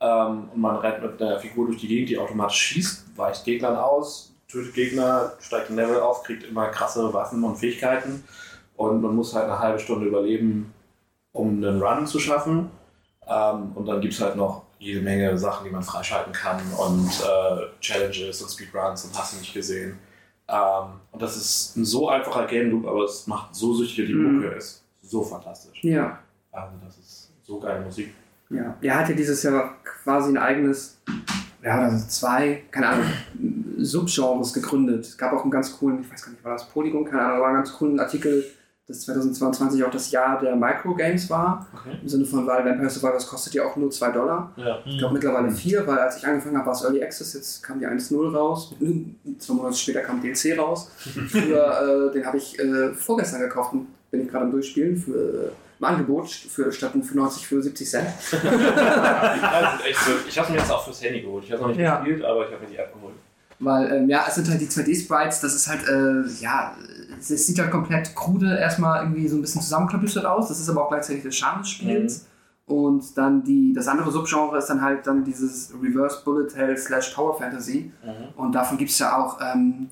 Ähm, 0.00 0.48
und 0.52 0.60
man 0.60 0.76
rennt 0.76 1.02
mit 1.02 1.20
einer 1.20 1.38
Figur 1.38 1.66
durch 1.66 1.80
die 1.80 1.88
Gegend, 1.88 2.10
die 2.10 2.18
automatisch 2.18 2.58
schießt, 2.58 3.16
weicht 3.16 3.44
Gegnern 3.44 3.76
aus, 3.76 4.32
tötet 4.48 4.74
Gegner, 4.74 5.32
steigt 5.40 5.70
ein 5.70 5.76
Level 5.76 6.00
auf, 6.00 6.22
kriegt 6.22 6.44
immer 6.44 6.68
krasse 6.68 7.12
Waffen 7.12 7.42
und 7.44 7.56
Fähigkeiten. 7.56 8.24
Und 8.76 9.00
man 9.00 9.14
muss 9.14 9.34
halt 9.34 9.44
eine 9.44 9.58
halbe 9.58 9.78
Stunde 9.78 10.06
überleben, 10.06 10.74
um 11.32 11.62
einen 11.62 11.80
Run 11.80 12.06
zu 12.06 12.18
schaffen. 12.18 12.70
Ähm, 13.26 13.72
und 13.74 13.86
dann 13.86 14.00
gibt 14.00 14.14
es 14.14 14.20
halt 14.20 14.36
noch 14.36 14.64
jede 14.78 15.00
Menge 15.00 15.38
Sachen, 15.38 15.64
die 15.64 15.70
man 15.70 15.82
freischalten 15.82 16.32
kann 16.32 16.60
und 16.76 17.08
äh, 17.08 17.80
Challenges 17.80 18.42
und 18.42 18.50
Speedruns 18.50 19.04
und 19.04 19.18
hast 19.18 19.32
du 19.32 19.38
nicht 19.38 19.54
gesehen. 19.54 19.98
Ähm, 20.48 21.00
und 21.12 21.22
das 21.22 21.36
ist 21.36 21.76
ein 21.76 21.84
so 21.84 22.08
einfacher 22.08 22.46
Game 22.46 22.70
Loop, 22.70 22.86
aber 22.86 23.04
es 23.04 23.26
macht 23.26 23.54
so 23.54 23.74
süchtig, 23.74 24.06
die 24.08 24.14
Mhm. 24.14 24.36
Mucke 24.36 24.48
ist 24.54 24.82
so 25.02 25.22
fantastisch. 25.22 25.82
Ja. 25.84 26.18
Also 26.52 26.74
das 26.84 26.98
ist 26.98 27.30
so 27.42 27.58
geile 27.58 27.84
Musik. 27.84 28.14
Ja. 28.50 28.76
Er 28.80 28.98
hat 28.98 29.08
ja 29.08 29.14
dieses 29.14 29.42
Jahr 29.42 29.76
quasi 29.82 30.30
ein 30.30 30.36
eigenes, 30.38 31.00
ja, 31.62 31.78
also 31.80 32.06
zwei, 32.08 32.62
keine 32.70 32.88
Ahnung, 32.88 33.06
Subgenres 33.78 34.52
gegründet. 34.52 35.04
Es 35.04 35.18
gab 35.18 35.32
auch 35.32 35.42
einen 35.42 35.50
ganz 35.50 35.76
coolen, 35.78 36.00
ich 36.02 36.10
weiß 36.12 36.24
gar 36.24 36.30
nicht, 36.32 36.44
war 36.44 36.52
das 36.52 36.68
Polygon, 36.68 37.04
keine 37.04 37.22
Ahnung, 37.22 37.36
aber 37.38 37.46
einen 37.48 37.56
ganz 37.56 37.72
coolen 37.72 37.98
Artikel, 37.98 38.44
dass 38.86 39.00
2022 39.02 39.82
auch 39.82 39.90
das 39.90 40.10
Jahr 40.10 40.38
der 40.40 40.54
Microgames 40.56 41.30
war. 41.30 41.66
Okay. 41.74 41.96
Im 42.02 42.08
Sinne 42.08 42.24
von, 42.26 42.46
weil 42.46 42.64
Vampire 42.64 42.90
Survivors 42.90 43.26
kostet 43.26 43.54
ja 43.54 43.64
auch 43.64 43.76
nur 43.76 43.90
2 43.90 44.10
Dollar. 44.12 44.52
Ja. 44.56 44.78
Ich 44.84 44.98
glaube 44.98 45.14
mittlerweile 45.14 45.50
4, 45.50 45.86
weil 45.86 45.98
als 45.98 46.18
ich 46.18 46.26
angefangen 46.26 46.56
habe, 46.58 46.66
war 46.66 46.74
es 46.74 46.82
Early 46.82 47.02
Access, 47.02 47.32
jetzt 47.32 47.62
kam 47.62 47.78
die 47.80 47.86
1.0 47.86 48.34
raus. 48.36 48.74
Zwei 49.38 49.54
Monate 49.54 49.76
später 49.76 50.00
kam 50.00 50.20
DLC 50.20 50.58
raus. 50.58 50.90
Früher, 51.30 52.10
äh, 52.10 52.12
den 52.12 52.26
habe 52.26 52.36
ich 52.36 52.58
äh, 52.58 52.92
vorgestern 52.92 53.40
gekauft 53.40 53.72
und 53.72 53.86
bin 54.10 54.22
ich 54.22 54.28
gerade 54.28 54.44
am 54.44 54.50
Durchspielen 54.50 54.96
für 54.98 55.12
äh, 55.46 55.50
im 55.78 55.84
Angebot 55.86 56.30
für 56.30 56.70
statt 56.70 56.92
für 57.02 57.16
90 57.16 57.46
für 57.46 57.62
70 57.62 57.88
Cent. 57.90 58.06
echt 59.88 59.98
so. 60.00 60.10
Ich 60.28 60.38
habe 60.38 60.52
mir 60.52 60.58
jetzt 60.58 60.70
auch 60.70 60.84
fürs 60.84 61.02
Handy 61.02 61.22
geholt. 61.22 61.44
Ich 61.44 61.52
habe 61.52 61.62
noch 61.62 61.68
nicht 61.68 61.78
Ja. 61.80 61.96
gespielt, 62.00 62.24
aber 62.24 62.46
ich 62.46 62.52
habe 62.52 62.62
mir 62.64 62.70
die 62.70 62.76
App 62.76 62.92
geholt. 62.92 63.14
Weil, 63.60 63.92
ähm, 63.92 64.08
ja, 64.08 64.24
es 64.28 64.34
sind 64.34 64.48
halt 64.50 64.60
die 64.60 64.66
2D-Sprites, 64.66 65.40
das 65.40 65.54
ist 65.54 65.68
halt, 65.68 65.86
äh, 65.88 66.22
ja, 66.42 66.74
es, 67.24 67.30
es 67.30 67.46
sieht 67.46 67.58
halt 67.58 67.70
komplett 67.70 68.14
krude 68.14 68.56
erstmal 68.56 69.02
irgendwie 69.02 69.26
so 69.28 69.36
ein 69.36 69.40
bisschen 69.40 69.62
zusammenklöppelt 69.62 70.24
aus. 70.24 70.48
Das 70.48 70.60
ist 70.60 70.68
aber 70.68 70.84
auch 70.84 70.88
gleichzeitig 70.90 71.22
der 71.22 71.30
Charme 71.32 71.60
des 71.62 71.70
Spiels. 71.70 72.26
Und 72.66 73.18
dann 73.18 73.44
die, 73.44 73.72
das 73.74 73.88
andere 73.88 74.10
Subgenre 74.10 74.56
ist 74.56 74.66
dann 74.68 74.80
halt 74.80 75.06
dann 75.06 75.22
dieses 75.24 75.72
Reverse 75.82 76.22
Bullet 76.24 76.48
Hell 76.54 76.76
slash 76.78 77.10
Power 77.14 77.36
Fantasy. 77.36 77.92
Und 78.36 78.54
davon 78.54 78.78
gibt 78.78 78.90
es 78.90 78.98
ja 78.98 79.16
auch, 79.18 79.38
ähm, 79.40 79.88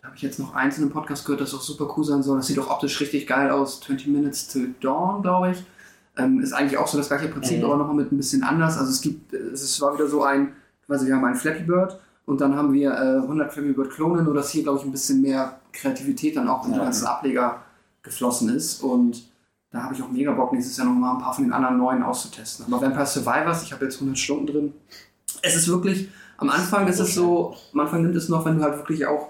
da 0.00 0.06
habe 0.08 0.16
ich 0.16 0.22
jetzt 0.22 0.38
noch 0.38 0.54
eins 0.54 0.78
in 0.78 0.84
einem 0.84 0.92
Podcast 0.92 1.24
gehört, 1.24 1.40
das 1.40 1.52
auch 1.54 1.60
super 1.60 1.92
cool 1.96 2.04
sein 2.04 2.22
soll. 2.22 2.36
Das 2.36 2.46
sieht 2.46 2.58
auch 2.60 2.70
optisch 2.70 3.00
richtig 3.00 3.26
geil 3.26 3.50
aus. 3.50 3.80
20 3.80 4.06
Minutes 4.08 4.48
Till 4.48 4.74
Dawn, 4.80 5.22
glaube 5.22 5.50
ich. 5.52 5.64
Ähm, 6.16 6.40
ist 6.40 6.52
eigentlich 6.52 6.76
auch 6.78 6.86
so 6.86 6.98
das 6.98 7.08
gleiche 7.08 7.28
Prinzip, 7.28 7.58
Mhm. 7.58 7.64
aber 7.64 7.76
nochmal 7.76 7.96
mit 7.96 8.12
ein 8.12 8.16
bisschen 8.18 8.42
anders. 8.44 8.76
Also 8.78 8.90
es 8.90 9.00
gibt, 9.00 9.32
es 9.32 9.80
war 9.80 9.94
wieder 9.94 10.06
so 10.06 10.22
ein, 10.22 10.52
quasi 10.86 11.06
wir 11.06 11.16
haben 11.16 11.24
einen 11.24 11.34
Flappy 11.36 11.62
Bird 11.64 11.98
und 12.26 12.40
dann 12.40 12.54
haben 12.54 12.72
wir 12.72 12.92
äh, 12.92 13.16
100 13.22 13.52
Flappy 13.52 13.72
Bird 13.72 13.90
Klonen, 13.90 14.24
nur 14.24 14.34
dass 14.34 14.50
hier, 14.50 14.62
glaube 14.62 14.78
ich, 14.78 14.84
ein 14.84 14.92
bisschen 14.92 15.22
mehr 15.22 15.58
Kreativität 15.72 16.36
dann 16.36 16.48
auch 16.48 16.64
in 16.66 16.72
die 16.72 16.78
Ja. 16.78 16.84
ganzen 16.84 17.06
Ableger 17.06 17.62
geflossen 18.02 18.54
ist 18.54 18.82
und 18.82 19.22
da 19.70 19.84
habe 19.84 19.94
ich 19.94 20.02
auch 20.02 20.10
mega 20.10 20.32
Bock, 20.32 20.52
nächstes 20.52 20.76
Jahr 20.76 20.86
nochmal 20.86 21.16
ein 21.16 21.22
paar 21.22 21.32
von 21.32 21.44
den 21.44 21.52
anderen 21.52 21.78
neuen 21.78 22.02
auszutesten. 22.02 22.66
Aber 22.66 22.82
Vampire 22.82 23.06
Survivors, 23.06 23.62
ich 23.62 23.72
habe 23.72 23.84
jetzt 23.86 23.94
100 23.96 24.18
Stunden 24.18 24.46
drin. 24.46 24.74
Es 25.40 25.56
ist 25.56 25.68
wirklich, 25.68 26.10
am 26.36 26.50
Anfang 26.50 26.86
ist 26.88 26.98
es 27.00 27.14
so, 27.14 27.56
am 27.72 27.80
Anfang 27.80 28.02
nimmt 28.02 28.14
es 28.16 28.28
noch, 28.28 28.44
wenn 28.44 28.58
du 28.58 28.62
halt 28.64 28.76
wirklich 28.76 29.06
auch, 29.06 29.28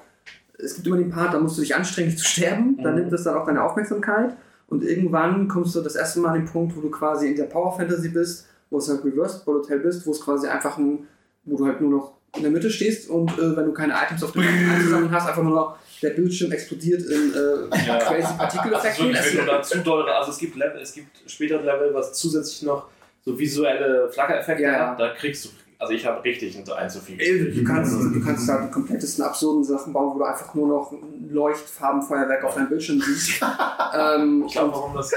es 0.59 0.75
gibt 0.75 0.87
immer 0.87 0.97
den 0.97 1.11
Part, 1.11 1.33
da 1.35 1.39
musst 1.39 1.59
du 1.59 1.61
dich 1.61 1.75
anstrengen, 1.77 2.09
nicht 2.09 2.19
zu 2.19 2.25
sterben, 2.27 2.77
dann 2.83 2.95
Mhm. 2.95 3.01
nimmt 3.03 3.13
es 3.13 3.23
dann 3.25 3.37
auch 3.37 3.47
deine 3.47 3.63
Aufmerksamkeit 3.63 4.37
und 4.69 4.83
irgendwann 4.83 5.47
kommst 5.49 5.77
du 5.77 5.81
das 5.81 5.95
erste 5.95 6.19
Mal 6.21 6.31
an 6.31 6.35
den 6.41 6.47
Punkt, 6.47 6.77
wo 6.77 6.81
du 6.81 6.91
quasi 6.91 7.29
in 7.29 7.37
der 7.37 7.45
Power 7.45 7.77
Fantasy 7.77 8.09
bist, 8.09 8.47
wo 8.71 8.79
es 8.79 8.89
halt 8.89 9.05
Reversed 9.05 9.45
Bullet 9.45 9.69
Hell 9.69 9.79
bist, 9.81 10.05
wo 10.07 10.11
es 10.11 10.21
quasi 10.21 10.49
einfach 10.49 10.77
ein, 10.79 11.07
wo 11.45 11.57
du 11.57 11.67
halt 11.67 11.81
nur 11.81 11.91
noch 11.91 12.13
in 12.37 12.43
der 12.43 12.51
Mitte 12.51 12.71
stehst 12.71 13.09
und 13.11 13.31
äh, 13.39 13.57
wenn 13.57 13.67
du 13.67 13.73
keine 13.73 13.93
Items 13.93 14.25
auf 14.25 14.33
dem 14.33 14.43
einzusammeln 14.75 15.11
hast, 15.13 15.29
einfach 15.29 15.43
nur 15.43 15.55
noch 15.55 15.77
der 16.03 16.11
Bildschirm 16.11 16.53
explodiert 16.53 17.03
in 17.03 17.33
äh, 17.35 17.77
Ja. 17.87 17.99
crazy 17.99 18.23
Also 18.25 18.37
Partikeleffekten. 18.37 19.15
Es- 19.15 19.37
wenn 19.37 19.47
da 19.47 19.63
zu 19.63 19.79
doll, 19.79 20.09
also 20.09 20.31
es 20.33 20.39
gibt 20.39 20.57
Level, 20.57 20.81
es 20.81 20.93
gibt 20.93 21.09
später 21.27 21.59
ein 21.59 21.65
Level, 21.65 21.95
was 21.95 22.13
zusätzlich 22.15 22.63
noch 22.63 22.89
so 23.25 23.39
visuelle 23.39 24.09
Flackereffekte 24.11 24.63
Ja. 24.65 24.91
hat, 24.91 25.01
da 25.01 25.11
kriegst 25.15 25.45
du, 25.45 25.49
also 25.79 25.93
ich 25.95 26.05
habe 26.07 26.23
richtig 26.25 26.57
ein 26.57 26.91
zu 26.91 27.01
viel. 27.01 27.53
Du 27.55 27.65
kannst, 27.65 27.93
du 27.93 28.21
kannst 28.25 28.49
da 28.49 28.65
die 28.67 28.71
komplettesten 28.71 29.25
absurden 29.25 29.65
Sachen 29.65 29.93
bauen, 29.93 30.15
wo 30.15 30.19
du 30.19 30.25
einfach 30.25 30.53
nur 30.55 30.69
noch 30.69 30.93
ein 30.93 31.31
Leuchtfarbenfeuerwerk 31.33 32.45
auf 32.45 32.55
deinem 32.55 32.69
Bildschirm 32.69 33.01
siehst. 33.01 33.41
ähm, 33.95 34.45
Ich 34.47 34.53
glaube, 34.53 34.73
warum 34.73 34.95
das, 34.95 35.13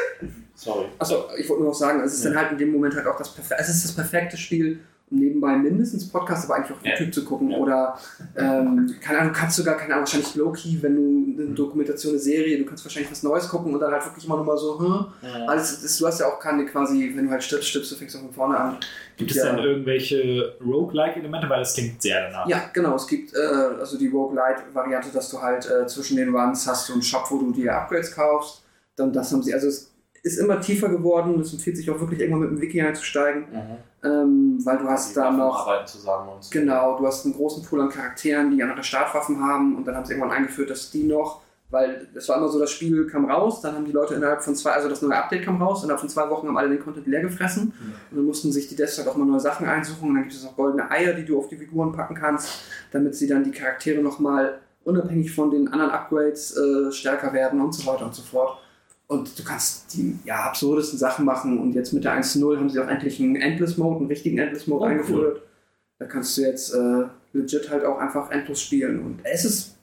sorry. 0.56 0.86
Achso, 1.00 1.26
ich 1.38 1.48
wollte 1.50 1.64
nur 1.64 1.72
noch 1.72 1.78
sagen, 1.78 2.02
es 2.02 2.14
ist 2.14 2.26
dann 2.26 2.36
halt 2.38 2.52
in 2.52 2.58
dem 2.58 2.72
Moment 2.72 2.96
halt 2.96 3.08
auch 3.08 3.18
das 3.18 3.34
perfekte, 3.34 3.62
es 3.64 3.70
ist 3.70 3.86
das 3.86 3.96
perfekte 3.96 4.38
Spiel, 4.38 4.80
nebenbei 5.12 5.56
mindestens 5.56 6.10
Podcast, 6.10 6.46
aber 6.46 6.56
eigentlich 6.56 6.78
auch 6.78 6.84
Ja. 6.84 6.92
YouTube 6.94 7.14
zu 7.14 7.24
gucken. 7.26 7.52
Ja. 7.52 7.58
Oder, 7.58 7.98
ähm, 8.36 8.94
keine 9.02 9.20
Ahnung, 9.20 9.34
du 9.34 9.40
kannst 9.40 9.56
sogar, 9.56 9.76
keine 9.78 9.94
Ahnung, 9.94 10.02
wahrscheinlich 10.06 10.36
Low-Key, 10.36 10.78
wenn 10.82 10.96
du 10.96 11.42
eine 11.44 11.54
Dokumentation, 11.54 12.14
eine 12.14 12.20
Serie, 12.20 12.58
du 12.58 12.66
kannst 12.66 12.84
wahrscheinlich 12.84 13.12
was 13.12 13.22
Neues 13.24 13.48
gucken 13.48 13.74
und 13.74 13.80
dann 13.80 13.92
halt 13.92 14.04
wirklich 14.04 14.26
immer 14.26 14.36
nur 14.38 14.46
mal 14.46 14.58
so, 14.58 14.80
hm, 14.80 15.06
alles, 15.48 15.82
das, 15.82 15.98
du 15.98 16.08
hast 16.08 16.20
ja 16.20 16.26
auch 16.28 16.40
keine 16.40 16.66
quasi, 16.66 17.12
wenn 17.16 17.26
du 17.26 17.32
halt 17.32 17.44
stirbst, 17.44 17.70
stirbst 17.70 17.92
du, 17.92 17.96
fängst 17.96 18.16
du 18.16 18.20
von 18.20 18.32
vorne 18.34 18.58
an. 18.58 18.78
Gibt 19.18 19.32
es 19.32 19.38
Ja. 19.38 19.52
denn 19.56 19.64
irgendwelche 19.64 20.56
Roguelike-Elemente? 20.66 21.48
Weil 21.50 21.60
das 21.60 21.74
klingt 21.76 22.02
sehr 22.02 22.22
danach. 22.30 22.48
Ja, 22.48 22.70
genau. 22.74 22.96
Es 22.96 23.08
gibt 23.08 23.34
äh, 23.34 23.38
also 23.80 23.98
die 23.98 24.08
Roguelite-Variante, 24.08 25.10
dass 25.14 25.30
du 25.30 25.42
halt 25.42 25.70
äh, 25.70 25.86
zwischen 25.88 26.18
den 26.18 26.36
Runs 26.36 26.68
hast 26.68 26.90
du 26.90 26.94
einen 26.94 27.02
Shop, 27.04 27.26
wo 27.30 27.38
du 27.38 27.52
dir 27.52 27.74
Upgrades 27.76 28.12
kaufst. 28.14 28.64
Dann 28.96 29.14
das 29.14 29.32
haben 29.32 29.44
sie, 29.44 29.54
also 29.54 29.68
es 29.68 29.92
ist 30.24 30.40
immer 30.40 30.60
tiefer 30.60 30.90
geworden. 30.90 31.40
Es 31.40 31.54
empfiehlt 31.54 31.78
sich 31.78 31.90
auch 31.92 32.00
wirklich 32.00 32.20
irgendwann 32.20 32.42
mit 32.42 32.50
dem 32.52 32.62
Wiki 32.62 32.82
einzusteigen, 32.82 33.44
Mhm. 33.52 33.78
Ähm, 34.06 34.60
weil 34.64 34.78
du 34.78 34.88
hast 34.88 35.18
da 35.18 35.32
noch. 35.32 35.66
Genau, 36.52 36.98
du 36.98 37.08
hast 37.08 37.26
einen 37.26 37.34
großen 37.34 37.64
Pool 37.64 37.82
an 37.82 37.90
Charakteren, 37.90 38.52
die 38.56 38.62
andere 38.62 38.84
Startwaffen 38.84 39.44
haben 39.44 39.76
und 39.76 39.88
dann 39.88 39.96
haben 39.96 40.06
sie 40.06 40.14
irgendwann 40.14 40.38
eingeführt, 40.38 40.70
dass 40.70 40.92
die 40.92 41.04
noch, 41.04 41.42
weil 41.72 42.08
es 42.14 42.30
war 42.30 42.38
immer 42.38 42.48
so, 42.50 42.60
das 42.60 42.72
Spiel 42.72 43.08
kam 43.08 43.30
raus, 43.30 43.62
dann 43.62 43.76
haben 43.76 43.86
die 43.86 43.92
Leute 43.92 44.14
innerhalb 44.14 44.44
von 44.44 44.56
zwei, 44.56 44.72
also 44.72 44.88
das 44.88 45.02
neue 45.02 45.18
Update 45.18 45.44
kam 45.44 45.62
raus, 45.62 45.84
innerhalb 45.84 46.00
von 46.00 46.10
zwei 46.10 46.30
Wochen 46.30 46.48
haben 46.48 46.58
alle 46.58 46.70
den 46.70 46.80
Content 46.80 47.08
leer 47.08 47.22
gefressen 47.22 47.74
und 48.12 48.18
dann 48.18 48.26
mussten 48.26 48.52
sich 48.52 48.68
die 48.68 48.76
Devs 48.76 48.98
halt 48.98 49.08
auch 49.08 49.16
mal 49.16 49.26
neue 49.26 49.40
Sachen 49.40 49.68
einsuchen 49.68 50.10
und 50.10 50.16
dann 50.16 50.24
gibt 50.24 50.36
es 50.36 50.44
noch 50.44 50.56
goldene 50.56 50.90
Eier, 50.92 51.14
die 51.14 51.26
du 51.26 51.40
auf 51.40 51.48
die 51.48 51.58
Figuren 51.58 51.92
packen 51.92 52.16
kannst, 52.16 52.62
damit 52.92 53.16
sie 53.16 53.28
dann 53.28 53.44
die 53.44 53.52
Charaktere 53.52 54.02
nochmal 54.02 54.60
unabhängig 54.84 55.34
von 55.34 55.50
den 55.50 55.68
anderen 55.68 55.92
Upgrades 55.92 56.56
äh, 56.56 56.92
stärker 56.92 57.34
werden 57.34 57.60
und 57.60 57.74
so 57.74 57.92
weiter 57.92 58.06
und 58.06 58.14
so 58.14 58.22
fort. 58.22 58.60
Und 59.08 59.38
du 59.38 59.44
kannst 59.44 59.94
die 59.94 60.18
ja, 60.26 60.44
absurdesten 60.46 60.98
Sachen 60.98 61.26
machen 61.26 61.60
und 61.60 61.74
jetzt 61.74 61.94
mit 61.94 62.04
der 62.04 62.14
1.0 62.20 62.58
haben 62.58 62.70
sie 62.70 62.80
auch 62.80 62.88
endlich 62.88 63.20
einen 63.22 63.36
Endless 63.36 63.78
Mode, 63.78 64.00
einen 64.00 64.08
richtigen 64.08 64.38
Endless 64.40 64.66
Mode 64.68 64.82
Oh, 64.82 64.86
cool. 64.86 64.92
eingeführt. 64.92 65.42
Da 66.00 66.06
kannst 66.06 66.36
du 66.38 66.42
jetzt 66.42 66.74
äh, 66.74 67.04
legit 67.34 67.70
halt 67.70 67.86
auch 67.86 68.00
einfach 68.00 68.32
endlos 68.32 68.62
spielen. 68.62 69.00
Und 69.06 69.20
es 69.24 69.46
ist 69.46 69.76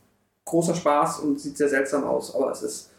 großer 0.45 0.75
Spaß 0.75 1.21
und 1.21 1.39
sieht 1.41 1.57
sehr 1.57 1.69
seltsam 1.69 2.03
aus, 2.05 2.35
aber 2.35 2.51
es 2.51 2.63
ist 2.63 2.91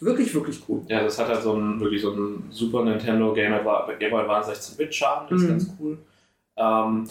wirklich, 0.00 0.32
wirklich 0.34 0.62
cool. 0.68 0.82
Ja, 0.86 1.02
das 1.02 1.18
hat 1.18 1.28
halt 1.28 1.42
so 1.42 1.54
ein, 1.54 1.80
wirklich 1.80 2.00
so 2.00 2.12
ein 2.12 2.44
Super 2.50 2.84
Nintendo 2.84 3.32
Game 3.34 3.52
Boy 3.64 3.96
Game 3.98 4.10
Boy 4.12 4.20
Advance 4.22 4.52
16-Bit-Charme, 4.52 5.26
das 5.30 5.40
ist 5.40 5.44
Mhm. 5.46 5.50
ganz 5.50 5.66
cool. 5.80 5.98
Ähm, 6.56 7.08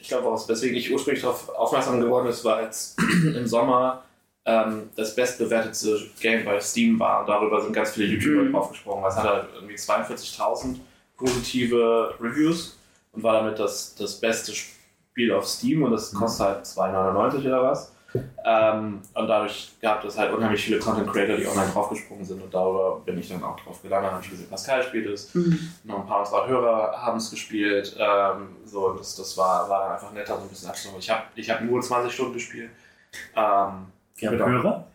ich 0.00 0.08
glaube, 0.08 0.28
auch, 0.28 0.48
weswegen 0.48 0.76
ich 0.76 0.92
ursprünglich 0.92 1.22
darauf 1.22 1.48
aufmerksam 1.50 2.00
geworden 2.00 2.26
ist, 2.28 2.44
war 2.44 2.56
als 2.56 2.94
im 3.34 3.46
Sommer 3.46 4.02
ähm, 4.48 4.88
das 4.96 5.14
bestbewertete 5.14 6.00
Game 6.20 6.44
bei 6.44 6.58
Steam 6.60 6.98
war. 6.98 7.20
Und 7.20 7.28
darüber 7.28 7.60
sind 7.60 7.72
ganz 7.74 7.90
viele 7.90 8.06
YouTuber 8.14 8.44
Mhm. 8.44 8.52
draufgesprungen. 8.52 9.04
Es 9.06 9.16
hat 9.16 9.24
halt 9.24 9.44
irgendwie 9.54 9.74
42.000 9.76 10.76
positive 11.16 12.14
Reviews 12.20 12.78
und 13.12 13.22
war 13.22 13.34
damit 13.34 13.58
das, 13.58 13.94
das 13.96 14.18
beste 14.18 14.52
Spiel 14.54 15.32
auf 15.32 15.46
Steam 15.46 15.82
und 15.82 15.90
das 15.92 16.12
kostet 16.12 16.46
halt 16.46 16.64
2,99 16.66 17.46
oder 17.46 17.62
was. 17.64 17.92
Ähm, 18.46 19.02
und 19.12 19.26
dadurch 19.28 19.72
gab 19.82 20.02
es 20.04 20.16
halt 20.16 20.32
unheimlich 20.32 20.64
viele 20.64 20.78
Content 20.78 21.12
Creator, 21.12 21.36
die 21.36 21.46
online 21.46 21.70
draufgesprungen 21.70 22.24
sind 22.24 22.40
und 22.42 22.54
darüber 22.54 23.00
bin 23.04 23.18
ich 23.18 23.28
dann 23.28 23.42
auch 23.44 23.60
drauf 23.60 23.82
gelandet. 23.82 24.10
Habe 24.12 24.22
ich 24.24 24.30
gesehen, 24.30 24.48
Pascal 24.48 24.82
spielt 24.82 25.06
es, 25.08 25.30
noch 25.84 26.00
ein 26.00 26.06
paar 26.06 26.20
unserer 26.20 26.46
Hörer 26.46 26.92
haben 27.02 27.18
es 27.18 27.30
gespielt. 27.30 27.94
Ähm, 27.98 28.56
so, 28.64 28.92
das, 28.94 29.14
das 29.16 29.36
war, 29.36 29.68
war 29.68 29.82
dann 29.82 29.92
einfach 29.92 30.12
netter, 30.12 30.36
so 30.36 30.42
ein 30.42 30.48
bisschen 30.48 30.70
abzuholen. 30.70 31.00
Ich 31.00 31.10
habe 31.10 31.22
ich 31.34 31.50
hab 31.50 31.60
nur 31.60 31.82
20 31.82 32.10
Stunden 32.10 32.32
gespielt. 32.32 32.70
Ähm, 33.36 33.86
Wir 34.18 34.30
haben. 34.30 34.38
Hörer. 34.52 34.86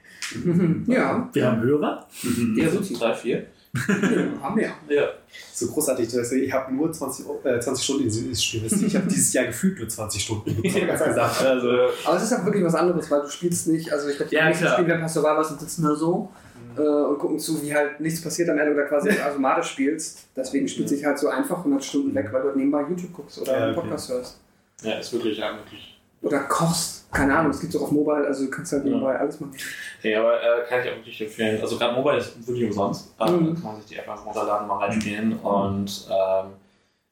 ja, 0.87 1.29
Wir 1.33 1.45
haben 1.47 1.61
Hörer. 1.61 2.07
ja, 2.55 2.69
so 2.69 2.79
tief. 2.79 2.97
drei, 2.99 3.13
vier. 3.13 3.45
haben 4.41 4.55
wir. 4.55 4.69
Ja. 4.87 5.07
So 5.51 5.65
großartig, 5.67 6.07
dass 6.09 6.31
ich 6.31 6.51
habe 6.53 6.71
nur 6.73 6.91
20, 6.91 7.25
Eu- 7.25 7.39
äh, 7.43 7.59
20 7.59 7.83
Stunden 7.83 8.03
in 8.03 8.09
dieses 8.09 8.43
Spiel. 8.43 8.63
Ich 8.85 8.95
habe 8.95 9.07
dieses 9.07 9.33
Jahr 9.33 9.45
gefühlt 9.45 9.79
nur 9.79 9.89
20 9.89 10.21
Stunden 10.23 10.61
ganz 10.61 11.03
gesagt. 11.03 11.41
Also, 11.43 11.69
Aber 12.05 12.17
es 12.17 12.23
ist 12.23 12.31
halt 12.33 12.45
wirklich 12.45 12.63
was 12.63 12.75
anderes, 12.75 13.09
weil 13.09 13.21
du 13.21 13.29
spielst 13.29 13.67
nicht, 13.69 13.91
also 13.91 14.09
ich 14.09 14.17
glaube, 14.17 14.29
die 14.29 14.35
Ja, 14.35 14.45
meisten 14.45 14.63
klar. 14.63 14.73
spielen 14.73 14.89
Vampire 14.89 15.09
Survivors 15.09 15.51
und 15.51 15.59
sitzen 15.59 15.83
da 15.83 15.95
so 15.95 16.29
äh, 16.77 16.81
und 16.81 17.17
gucken 17.17 17.39
zu, 17.39 17.63
wie 17.63 17.73
halt 17.73 17.99
nichts 17.99 18.21
passiert 18.21 18.47
am 18.49 18.59
Ende 18.59 18.73
oder 18.73 18.83
quasi 18.85 19.09
automatisch 19.27 19.71
spielst. 19.71 20.27
Deswegen 20.35 20.67
spielt 20.67 20.89
sich 20.89 21.03
halt 21.03 21.17
so 21.17 21.29
einfach 21.29 21.57
100 21.57 21.83
Stunden 21.83 22.13
weg, 22.13 22.29
weil 22.31 22.41
du 22.43 22.47
halt 22.49 22.57
nebenbei 22.57 22.81
YouTube 22.87 23.13
guckst 23.13 23.39
oder 23.41 23.51
Ja, 23.57 23.63
einen 23.65 23.71
okay. 23.75 23.81
Podcast 23.87 24.09
hörst. 24.09 24.37
ja, 24.83 24.99
ist 24.99 25.11
wirklich, 25.13 25.39
ja, 25.39 25.51
wirklich. 25.57 25.99
Oder 26.21 26.41
kochst. 26.41 27.02
Keine 27.13 27.37
Ahnung, 27.37 27.51
es 27.51 27.61
gibt 27.61 27.75
auch 27.75 27.81
auf 27.83 27.91
Mobile, 27.91 28.25
also 28.27 28.45
du 28.45 28.49
kannst 28.51 28.71
halt 28.73 28.83
Ja. 28.85 28.89
nebenbei 28.89 29.15
alles 29.17 29.39
machen. 29.39 29.55
Nee, 30.01 30.15
aber 30.15 30.41
äh, 30.41 30.65
kann 30.67 30.81
ich 30.81 30.89
auch 30.91 30.95
wirklich 30.97 31.21
empfehlen. 31.21 31.61
Also 31.61 31.77
gerade 31.77 31.93
Mobile 31.95 32.17
ist 32.17 32.47
wirklich 32.47 32.65
umsonst. 32.65 33.13
Ähm, 33.19 33.49
Mhm. 33.49 33.53
Kann 33.55 33.63
man 33.63 33.75
sich 33.77 33.85
die 33.85 33.95
App 33.97 34.09
einfach 34.09 34.25
runterladen, 34.25 34.67
mal 34.67 34.77
reinspielen. 34.79 35.39
Und 35.39 36.07
ähm, 36.09 36.45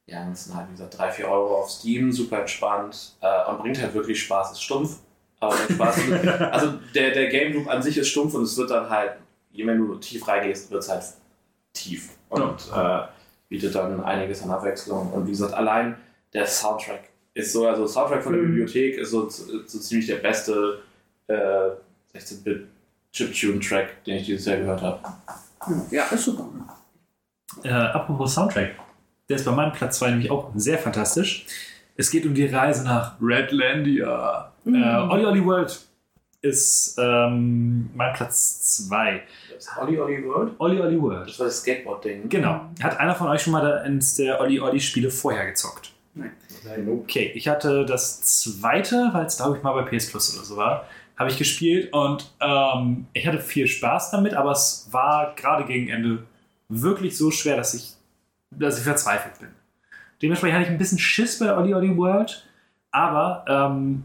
ja, 0.08 0.26
das 0.30 0.45
sind 0.45 0.56
halt 0.56 0.68
wie 0.70 0.72
gesagt 0.74 0.97
3, 0.97 1.12
4 1.12 1.28
Euro 1.30 1.58
auf 1.60 1.70
Steam, 1.70 2.12
super 2.12 2.39
entspannt 2.41 3.14
äh, 3.22 3.49
und 3.49 3.60
bringt 3.60 3.82
halt 3.82 3.93
wirklich 3.93 4.22
Spaß. 4.24 4.52
Ist 4.54 4.64
stumpf, 4.64 4.97
aber 5.39 5.56
Spaß. 5.56 5.97
also 6.52 6.74
der, 6.95 7.12
der 7.12 7.28
Game 7.30 7.54
Loop 7.54 7.68
an 7.70 7.82
sich 7.82 7.97
ist 7.97 8.08
stumpf 8.10 8.34
und 8.34 8.43
es 8.43 8.58
wird 8.58 8.72
dann 8.72 8.89
halt, 8.89 9.14
je 9.52 9.64
mehr 9.64 9.76
du 9.76 9.95
tief 9.95 10.28
reingehst, 10.28 10.72
wird 10.72 10.84
es 10.84 10.89
halt 10.89 11.04
tief. 11.74 12.10
Und 12.30 12.56
äh, 12.76 12.99
bietet 13.49 13.76
dann 13.76 14.04
einiges 14.04 14.41
an 14.43 14.52
Abwechslung. 14.52 15.14
Und 15.14 15.28
wie 15.28 15.32
gesagt, 15.32 15.54
allein 15.54 15.95
der 16.34 16.47
Soundtrack 16.47 17.10
ist 17.34 17.53
so, 17.53 17.67
also 17.67 17.88
Soundtrack 17.88 18.23
von 18.23 18.34
der 18.34 18.41
Mhm. 18.41 18.47
Bibliothek 18.47 18.97
ist 18.97 19.11
so, 19.11 19.29
so 19.29 19.79
ziemlich 19.79 20.07
der 20.07 20.17
beste 20.17 20.79
äh, 21.27 21.69
16-Bit 22.17 22.67
Chiptune-Track, 23.13 24.03
den 24.05 24.17
ich 24.17 24.25
dieses 24.25 24.45
Jahr 24.45 24.57
gehört 24.57 24.82
habe. 24.82 24.99
Ja, 25.91 26.05
ist 26.05 26.25
super. 26.25 26.49
Äh, 27.63 27.69
apropos 27.69 28.34
Soundtrack. 28.34 28.71
Der 29.29 29.36
ist 29.36 29.45
bei 29.45 29.51
meinem 29.51 29.71
Platz 29.73 29.99
2 29.99 30.11
nämlich 30.11 30.32
auch 30.32 30.51
sehr 30.55 30.77
fantastisch. 30.77 31.45
Es 31.97 32.09
geht 32.09 32.25
um 32.25 32.34
die 32.34 32.45
Reise 32.47 32.84
nach 32.84 33.15
Redlandia. 33.21 34.51
Mhm. 34.63 34.75
Äh, 34.75 34.95
Olli 35.09 35.25
Olli 35.25 35.45
World 35.45 35.79
ist 36.41 36.95
ähm, 36.99 37.89
mein 37.93 38.13
Platz 38.13 38.88
2. 38.88 39.21
Das 39.53 39.65
ist 39.67 39.77
Olli 39.77 39.99
Olli 39.99 40.23
World? 40.25 40.53
Olli 40.57 40.79
Olli 40.82 40.99
World. 41.01 41.29
Das 41.29 41.39
war 41.39 41.45
das 41.45 41.59
Skateboard-Ding. 41.59 42.29
Genau. 42.29 42.61
Hat 42.82 42.97
einer 42.99 43.13
von 43.13 43.27
euch 43.27 43.41
schon 43.43 43.53
mal 43.53 43.61
da 43.61 43.77
eins 43.82 44.15
der 44.15 44.39
Olli 44.41 44.59
Olli 44.59 44.79
Spiele 44.79 45.11
vorher 45.11 45.45
gezockt? 45.45 45.90
Nein. 46.14 46.32
Okay, 46.88 47.32
ich 47.36 47.47
hatte 47.47 47.86
das 47.86 48.22
zweite, 48.22 49.09
weil 49.14 49.26
es 49.26 49.38
glaube 49.38 49.57
ich 49.57 49.64
mal 49.64 49.74
bei 49.74 49.84
PS 49.84 50.09
Plus 50.09 50.36
oder 50.36 50.45
so 50.45 50.57
war, 50.57 50.88
habe 51.18 51.30
ich 51.30 51.38
gespielt 51.38 51.93
und 51.93 52.32
ähm, 52.41 53.07
ich 53.14 53.26
hatte 53.28 53.39
viel 53.39 53.68
Spaß 53.68 54.12
damit, 54.12 54.34
aber 54.34 54.51
es 54.51 54.88
war 54.91 55.34
gerade 55.36 55.66
gegen 55.66 55.89
Ende 55.89 56.24
wirklich 56.68 57.18
so 57.18 57.32
schwer, 57.32 57.55
dass 57.57 57.74
ich, 57.74 57.93
dass 58.51 58.78
ich 58.78 58.84
verzweifelt 58.84 59.39
bin. 59.39 59.49
Dementsprechend 60.22 60.55
hatte 60.55 60.66
ich 60.66 60.72
ein 60.72 60.78
bisschen 60.78 60.99
Schiss 60.99 61.39
bei 61.39 61.55
Olli 61.55 61.74
Olli 61.74 61.95
World, 61.95 62.45
aber 62.91 63.45
ähm, 63.47 64.03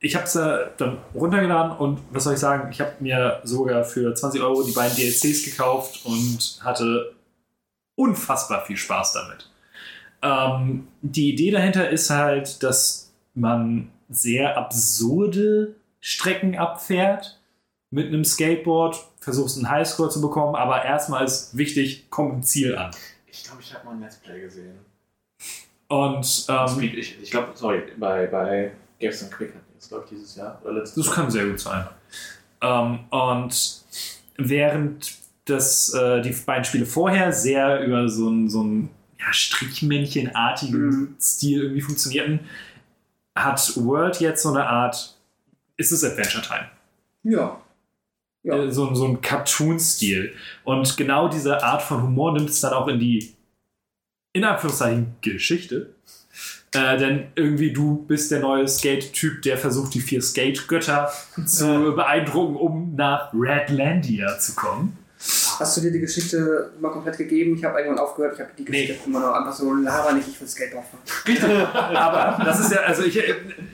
ich 0.00 0.14
habe 0.14 0.24
es 0.24 0.36
äh, 0.36 0.66
dann 0.76 0.98
runtergeladen 1.14 1.76
und 1.76 2.00
was 2.10 2.24
soll 2.24 2.34
ich 2.34 2.40
sagen, 2.40 2.70
ich 2.70 2.80
habe 2.80 2.92
mir 3.00 3.40
sogar 3.44 3.84
für 3.84 4.14
20 4.14 4.40
Euro 4.40 4.62
die 4.62 4.72
beiden 4.72 4.96
DLCs 4.96 5.44
gekauft 5.44 6.04
und 6.04 6.60
hatte 6.62 7.14
unfassbar 7.96 8.64
viel 8.64 8.76
Spaß 8.76 9.12
damit. 9.14 9.50
Ähm, 10.22 10.88
die 11.02 11.32
Idee 11.32 11.50
dahinter 11.50 11.88
ist 11.88 12.10
halt, 12.10 12.62
dass 12.62 13.12
man 13.34 13.90
sehr 14.08 14.56
absurde 14.56 15.74
Strecken 16.00 16.56
abfährt 16.56 17.40
mit 17.90 18.08
einem 18.08 18.24
Skateboard, 18.24 18.98
versuchst 19.20 19.56
einen 19.56 19.70
Highscore 19.70 20.10
zu 20.10 20.20
bekommen, 20.20 20.54
aber 20.54 20.84
erstmal 20.84 21.24
ist 21.24 21.56
wichtig, 21.56 22.06
komm 22.10 22.32
im 22.32 22.42
Ziel 22.42 22.76
an. 22.76 22.90
Ich 23.26 23.44
glaube, 23.44 23.62
ich 23.62 23.74
habe 23.74 23.86
mal 23.86 23.92
ein 23.92 24.00
Let's 24.00 24.16
Play 24.16 24.40
gesehen. 24.40 24.78
Und 25.88 26.46
ähm, 26.48 26.68
Speed, 26.68 26.94
ich, 26.94 27.22
ich 27.22 27.30
glaube, 27.30 27.52
sorry, 27.54 27.82
bei, 27.96 28.26
bei 28.26 28.72
Games 28.98 29.22
and 29.22 29.32
Quick 29.32 29.54
hatten 29.54 29.64
die 29.70 29.76
das, 29.76 29.88
glaube 29.88 30.04
ich, 30.04 30.10
dieses 30.10 30.36
Jahr. 30.36 30.60
Oder 30.62 30.74
letztes 30.74 31.06
Das 31.06 31.14
kann 31.14 31.30
sehr 31.30 31.46
gut 31.46 31.60
sein. 31.60 31.86
Ähm, 32.60 33.00
und 33.10 33.82
während 34.36 35.16
das, 35.46 35.94
äh, 35.94 36.20
die 36.20 36.30
beiden 36.30 36.64
Spiele 36.64 36.84
vorher 36.84 37.32
sehr 37.32 37.82
über 37.84 38.08
so 38.08 38.28
einen 38.28 38.50
so 38.50 38.60
einen, 38.60 38.90
ja, 39.18 39.32
Strichmännchenartigen 39.32 40.80
Mhm. 40.88 41.16
Stil 41.20 41.62
irgendwie 41.62 41.80
funktionierten, 41.80 42.40
hat 43.34 43.76
World 43.76 44.20
jetzt 44.20 44.42
so 44.42 44.50
eine 44.50 44.66
Art, 44.66 45.16
ist 45.76 45.92
es 45.92 46.04
Adventure 46.04 46.42
Time? 46.42 46.68
Ja. 47.22 47.60
Ja. 48.42 48.56
Äh, 48.56 48.72
So, 48.72 48.94
so 48.94 49.06
ein 49.06 49.20
Cartoon-Stil. 49.20 50.34
Und 50.64 50.96
genau 50.96 51.28
diese 51.28 51.62
Art 51.62 51.82
von 51.82 52.02
Humor 52.02 52.32
nimmt 52.32 52.50
es 52.50 52.60
dann 52.60 52.72
auch 52.72 52.88
in 52.88 52.98
die, 52.98 53.34
in 54.32 54.44
Anführungszeichen, 54.44 55.16
Geschichte. 55.20 55.94
Äh, 56.74 56.98
denn 56.98 57.28
irgendwie 57.34 57.72
du 57.72 58.04
bist 58.06 58.30
der 58.30 58.40
neue 58.40 58.68
Skate-Typ, 58.68 59.42
der 59.42 59.56
versucht, 59.56 59.94
die 59.94 60.00
vier 60.00 60.20
Skate-Götter 60.20 61.10
zu 61.46 61.94
beeindrucken, 61.94 62.56
um 62.56 62.94
nach 62.94 63.32
Redlandia 63.32 64.38
zu 64.38 64.54
kommen. 64.54 64.96
Hast 65.58 65.76
du 65.76 65.80
dir 65.80 65.90
die 65.90 66.00
Geschichte 66.00 66.70
mal 66.80 66.90
komplett 66.90 67.18
gegeben? 67.18 67.56
Ich 67.56 67.64
habe 67.64 67.78
irgendwann 67.78 68.04
aufgehört, 68.04 68.34
ich 68.34 68.40
habe 68.40 68.50
die 68.56 68.64
Geschichte 68.64 68.96
immer 69.06 69.20
noch 69.20 69.32
einfach 69.32 69.52
so, 69.52 69.72
laber 69.74 70.12
nicht, 70.12 70.28
ich 70.28 70.40
will 70.40 70.48
Skateboard 70.48 70.84
fahren. 70.86 71.96
Aber 71.96 72.44
das 72.44 72.60
ist 72.60 72.72
ja, 72.72 72.80
also 72.80 73.02
ich, 73.02 73.22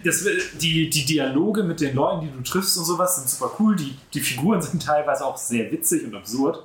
das, 0.04 0.26
die, 0.60 0.88
die 0.88 1.04
Dialoge 1.04 1.62
mit 1.62 1.80
den 1.80 1.94
Leuten, 1.94 2.26
die 2.26 2.32
du 2.32 2.42
triffst 2.42 2.76
und 2.78 2.84
sowas, 2.84 3.16
sind 3.16 3.28
super 3.28 3.50
cool. 3.58 3.76
Die, 3.76 3.96
die 4.12 4.20
Figuren 4.20 4.62
sind 4.62 4.82
teilweise 4.82 5.24
auch 5.24 5.36
sehr 5.36 5.70
witzig 5.70 6.04
und 6.04 6.14
absurd. 6.14 6.64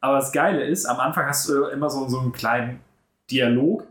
Aber 0.00 0.18
das 0.18 0.32
Geile 0.32 0.64
ist, 0.64 0.86
am 0.86 1.00
Anfang 1.00 1.26
hast 1.26 1.48
du 1.48 1.64
immer 1.64 1.90
so, 1.90 2.08
so 2.08 2.20
einen 2.20 2.32
kleinen 2.32 2.80
Dialog 3.30 3.84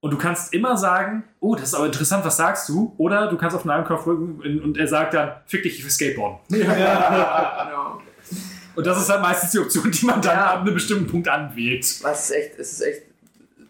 und 0.00 0.12
du 0.12 0.18
kannst 0.18 0.54
immer 0.54 0.76
sagen, 0.76 1.24
oh, 1.40 1.54
das 1.54 1.64
ist 1.64 1.74
aber 1.74 1.86
interessant, 1.86 2.24
was 2.24 2.36
sagst 2.36 2.68
du? 2.68 2.94
Oder 2.98 3.28
du 3.28 3.36
kannst 3.36 3.56
auf 3.56 3.62
den 3.62 3.72
Armkopf 3.72 4.04
drücken 4.04 4.40
und 4.62 4.78
er 4.78 4.86
sagt 4.86 5.14
dann, 5.14 5.32
fick 5.46 5.64
dich, 5.64 5.78
ich 5.78 5.84
will 5.84 5.90
Skateboarden. 5.90 6.38
genau. 6.48 8.00
Und 8.78 8.86
das 8.86 9.00
ist 9.00 9.08
halt 9.10 9.20
meistens 9.22 9.50
die 9.50 9.58
Option, 9.58 9.90
die 9.90 10.06
man 10.06 10.22
dann 10.22 10.36
Ja. 10.36 10.52
an 10.54 10.60
einem 10.60 10.74
bestimmten 10.74 11.08
Punkt 11.08 11.26
anwählt. 11.28 12.04
Das 12.04 12.24
ist 12.24 12.30
echt, 12.30 12.58
es 12.58 12.72
ist 12.74 12.80
echt 12.82 13.02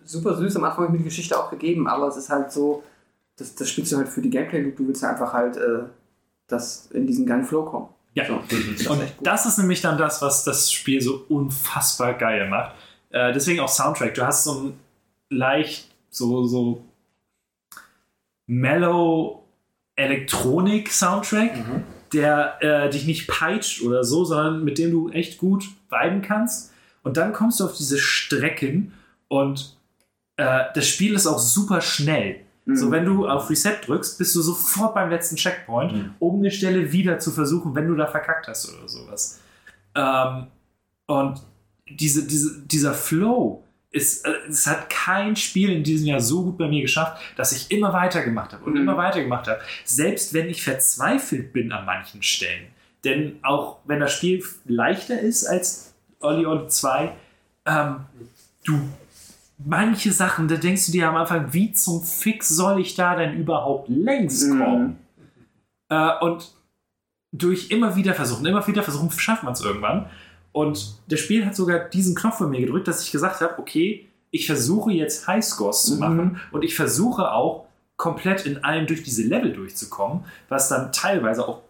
super 0.04 0.36
süß. 0.36 0.56
Am 0.56 0.64
Anfang 0.64 0.84
habe 0.84 0.86
ich 0.88 0.92
mir 0.92 0.98
die 0.98 1.04
Geschichte 1.04 1.38
auch 1.38 1.48
gegeben, 1.50 1.88
aber 1.88 2.08
es 2.08 2.16
ist 2.18 2.28
halt 2.28 2.52
so, 2.52 2.82
das, 3.36 3.54
das 3.54 3.70
spielst 3.70 3.90
du 3.92 3.96
halt 3.96 4.08
für 4.08 4.20
die 4.20 4.28
Gameplay-Loop. 4.28 4.76
Du 4.76 4.86
willst 4.86 5.02
einfach 5.02 5.32
halt 5.32 5.56
äh, 5.56 5.84
das 6.46 6.88
in 6.92 7.06
diesen 7.06 7.24
geilen 7.24 7.44
Flow 7.44 7.64
kommen. 7.64 7.88
Ja. 8.12 8.26
So. 8.26 8.40
Das 8.50 8.58
ist 8.58 8.86
Und 8.86 9.02
das 9.22 9.46
ist 9.46 9.56
nämlich 9.58 9.80
dann 9.80 9.96
das, 9.96 10.20
was 10.20 10.44
das 10.44 10.70
Spiel 10.70 11.00
so 11.00 11.24
unfassbar 11.30 12.12
geil 12.14 12.46
macht. 12.50 12.74
Äh, 13.10 13.32
deswegen 13.32 13.60
auch 13.60 13.68
Soundtrack. 13.68 14.12
Du 14.14 14.26
hast 14.26 14.44
so 14.44 14.60
ein 14.60 14.78
leicht 15.30 15.88
so, 16.10 16.44
so 16.46 16.84
mellow 18.46 19.42
Elektronik-Soundtrack, 19.96 21.52
der 22.12 22.56
äh, 22.60 22.90
dich 22.90 23.06
nicht 23.06 23.28
peitscht 23.28 23.82
oder 23.82 24.04
so, 24.04 24.24
sondern 24.24 24.64
mit 24.64 24.78
dem 24.78 24.90
du 24.90 25.10
echt 25.10 25.38
gut 25.38 25.64
viben 25.88 26.22
kannst. 26.22 26.72
Und 27.02 27.16
dann 27.16 27.32
kommst 27.32 27.60
du 27.60 27.64
auf 27.64 27.76
diese 27.76 27.98
Strecken 27.98 28.92
und 29.28 29.76
äh, 30.36 30.64
das 30.74 30.86
Spiel 30.88 31.14
ist 31.14 31.26
auch 31.26 31.38
super 31.38 31.80
schnell. 31.80 32.40
So, 32.70 32.90
wenn 32.90 33.06
du 33.06 33.26
auf 33.26 33.48
Reset 33.48 33.76
drückst, 33.86 34.18
bist 34.18 34.36
du 34.36 34.42
sofort 34.42 34.94
beim 34.94 35.08
letzten 35.08 35.36
Checkpoint, 35.36 36.10
um 36.18 36.40
eine 36.40 36.50
Stelle 36.50 36.92
wieder 36.92 37.18
zu 37.18 37.30
versuchen, 37.30 37.74
wenn 37.74 37.88
du 37.88 37.94
da 37.94 38.06
verkackt 38.06 38.46
hast 38.46 38.70
oder 38.70 38.86
sowas. 38.86 39.40
Ähm, 39.94 40.48
und 41.06 41.40
diese, 41.88 42.26
diese, 42.26 42.60
dieser 42.66 42.92
Flow 42.92 43.64
ist, 43.90 44.26
äh, 44.26 44.30
es 44.48 44.66
hat 44.66 44.90
kein 44.90 45.34
Spiel 45.36 45.70
in 45.72 45.82
diesem 45.82 46.06
Jahr 46.08 46.20
so 46.20 46.42
gut 46.44 46.58
bei 46.58 46.68
mir 46.68 46.82
geschafft, 46.82 47.20
dass 47.36 47.52
ich 47.52 47.70
immer 47.70 47.92
weitergemacht 47.92 48.52
habe 48.52 48.64
und 48.64 48.72
Mhm. 48.74 48.82
immer 48.82 48.96
weitergemacht 48.96 49.48
habe. 49.48 49.60
Selbst 49.84 50.34
wenn 50.34 50.48
ich 50.48 50.62
verzweifelt 50.62 51.52
bin 51.52 51.72
an 51.72 51.84
manchen 51.86 52.22
Stellen. 52.22 52.66
Denn 53.04 53.38
auch 53.42 53.78
wenn 53.84 54.00
das 54.00 54.12
Spiel 54.12 54.44
leichter 54.66 55.18
ist 55.18 55.46
als 55.46 55.94
Olli 56.20 56.44
Olli 56.44 56.68
2, 56.68 57.12
ähm, 57.66 57.96
du 58.64 58.78
manche 59.64 60.12
Sachen, 60.12 60.48
da 60.48 60.56
denkst 60.56 60.86
du 60.86 60.92
dir 60.92 61.08
am 61.08 61.16
Anfang, 61.16 61.52
wie 61.52 61.72
zum 61.72 62.02
Fix 62.04 62.48
soll 62.48 62.80
ich 62.80 62.94
da 62.94 63.16
denn 63.16 63.36
überhaupt 63.38 63.88
längs 63.88 64.44
Mhm. 64.44 64.58
kommen? 64.58 64.98
Äh, 65.88 66.10
und 66.20 66.52
durch 67.32 67.70
immer 67.70 67.96
wieder 67.96 68.14
versuchen, 68.14 68.44
immer 68.46 68.66
wieder 68.66 68.82
versuchen, 68.82 69.10
schafft 69.12 69.42
man 69.44 69.52
es 69.54 69.60
irgendwann. 69.60 70.06
Und 70.58 70.96
das 71.06 71.20
Spiel 71.20 71.46
hat 71.46 71.54
sogar 71.54 71.78
diesen 71.78 72.16
Knopf 72.16 72.38
von 72.38 72.50
mir 72.50 72.60
gedrückt, 72.60 72.88
dass 72.88 73.04
ich 73.04 73.12
gesagt 73.12 73.40
habe, 73.40 73.58
okay, 73.60 74.08
ich 74.32 74.46
versuche 74.46 74.90
jetzt 74.90 75.28
Highscores 75.28 75.84
zu 75.84 75.94
Mhm. 75.94 76.00
machen 76.00 76.40
und 76.50 76.64
ich 76.64 76.74
versuche 76.74 77.30
auch 77.30 77.66
komplett 77.96 78.44
in 78.44 78.64
allen 78.64 78.86
durch 78.88 79.04
diese 79.04 79.22
Level 79.22 79.52
durchzukommen, 79.52 80.24
was 80.48 80.68
dann 80.68 80.90
teilweise 80.92 81.46
auch 81.46 81.60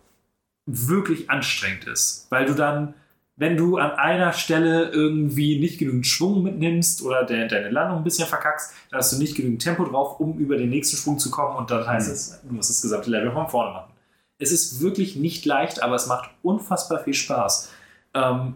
wirklich 0.66 1.28
anstrengend 1.28 1.84
ist, 1.86 2.26
weil 2.30 2.46
du 2.46 2.54
dann, 2.54 2.94
wenn 3.36 3.56
du 3.58 3.76
an 3.76 3.90
einer 3.92 4.32
Stelle 4.32 4.88
irgendwie 4.90 5.60
nicht 5.60 5.78
genügend 5.78 6.06
Schwung 6.06 6.42
mitnimmst 6.42 7.02
oder 7.02 7.24
de 7.24 7.46
deine 7.46 7.68
Landung 7.70 7.98
ein 7.98 8.04
bisschen 8.04 8.26
verkackst, 8.26 8.72
dann 8.90 8.98
hast 9.00 9.12
du 9.12 9.18
nicht 9.18 9.36
genügend 9.36 9.62
Tempo 9.62 9.84
drauf, 9.84 10.18
um 10.18 10.38
über 10.38 10.56
den 10.56 10.70
nächsten 10.70 10.96
Schwung 10.96 11.18
zu 11.18 11.30
kommen 11.30 11.56
und 11.58 11.70
dann 11.70 11.86
heißt 11.86 12.10
es, 12.10 12.40
du 12.42 12.54
musst 12.54 12.70
das 12.70 12.80
gesamte 12.82 13.10
Level 13.10 13.32
von 13.32 13.48
vorne 13.48 13.72
machen. 13.72 13.92
Es 14.38 14.50
ist 14.50 14.80
wirklich 14.80 15.16
nicht 15.16 15.44
leicht, 15.44 15.82
aber 15.82 15.94
es 15.94 16.06
macht 16.06 16.30
unfassbar 16.42 17.00
viel 17.04 17.14
Spaß. 17.14 17.70
Ähm, 18.14 18.54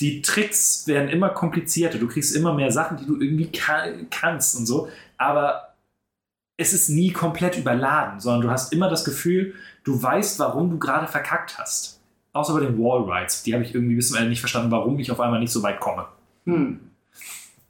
die 0.00 0.20
Tricks 0.22 0.86
werden 0.86 1.08
immer 1.08 1.30
komplizierter. 1.30 1.98
Du 1.98 2.08
kriegst 2.08 2.36
immer 2.36 2.52
mehr 2.52 2.70
Sachen, 2.70 2.98
die 2.98 3.06
du 3.06 3.18
irgendwie 3.20 3.50
ka 3.50 3.86
kannst 4.10 4.56
und 4.56 4.66
so. 4.66 4.88
Aber 5.16 5.74
es 6.58 6.72
ist 6.72 6.88
nie 6.88 7.12
komplett 7.12 7.56
überladen, 7.56 8.20
sondern 8.20 8.42
du 8.42 8.50
hast 8.50 8.72
immer 8.72 8.88
das 8.88 9.04
Gefühl, 9.04 9.54
du 9.84 10.02
weißt, 10.02 10.38
warum 10.38 10.70
du 10.70 10.78
gerade 10.78 11.06
verkackt 11.06 11.58
hast. 11.58 12.00
Außer 12.32 12.52
bei 12.54 12.60
den 12.60 12.78
Wallrides. 12.78 13.42
Die 13.42 13.54
habe 13.54 13.64
ich 13.64 13.74
irgendwie 13.74 13.96
bis 13.96 14.08
zum 14.08 14.18
Ende 14.18 14.30
nicht 14.30 14.40
verstanden, 14.40 14.70
warum 14.70 14.98
ich 14.98 15.10
auf 15.10 15.20
einmal 15.20 15.40
nicht 15.40 15.52
so 15.52 15.62
weit 15.62 15.80
komme. 15.80 16.06
Hm. 16.44 16.80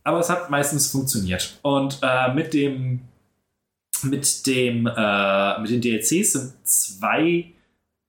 Aber 0.02 0.20
es 0.20 0.28
hat 0.28 0.50
meistens 0.50 0.90
funktioniert. 0.90 1.58
Und 1.62 2.00
äh, 2.02 2.32
mit 2.34 2.54
dem 2.54 3.00
mit 4.02 4.46
dem 4.46 4.86
äh, 4.86 5.60
mit 5.60 5.70
den 5.70 5.80
DLCs 5.80 6.32
sind 6.32 6.52
zwei 6.64 7.52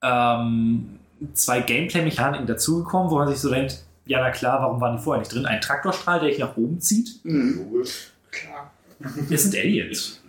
ähm, 0.02 0.98
zwei 1.32 1.60
Gameplay-Mechaniken 1.60 2.46
dazugekommen, 2.46 3.10
wo 3.10 3.16
man 3.16 3.28
sich 3.28 3.38
so 3.38 3.50
denkt, 3.50 3.84
ja 4.08 4.20
na 4.20 4.30
klar, 4.30 4.60
warum 4.62 4.80
waren 4.80 4.96
die 4.96 5.02
vorher 5.02 5.20
nicht 5.20 5.32
drin? 5.32 5.46
Ein 5.46 5.60
Traktorstrahl, 5.60 6.18
der 6.20 6.30
dich 6.30 6.38
nach 6.38 6.56
oben 6.56 6.80
zieht. 6.80 7.20
Hm. 7.22 7.70
Logisch. 7.72 8.10
Klar. 8.30 8.70
Es 9.30 9.44
sind 9.44 9.54
Aliens. 9.54 10.20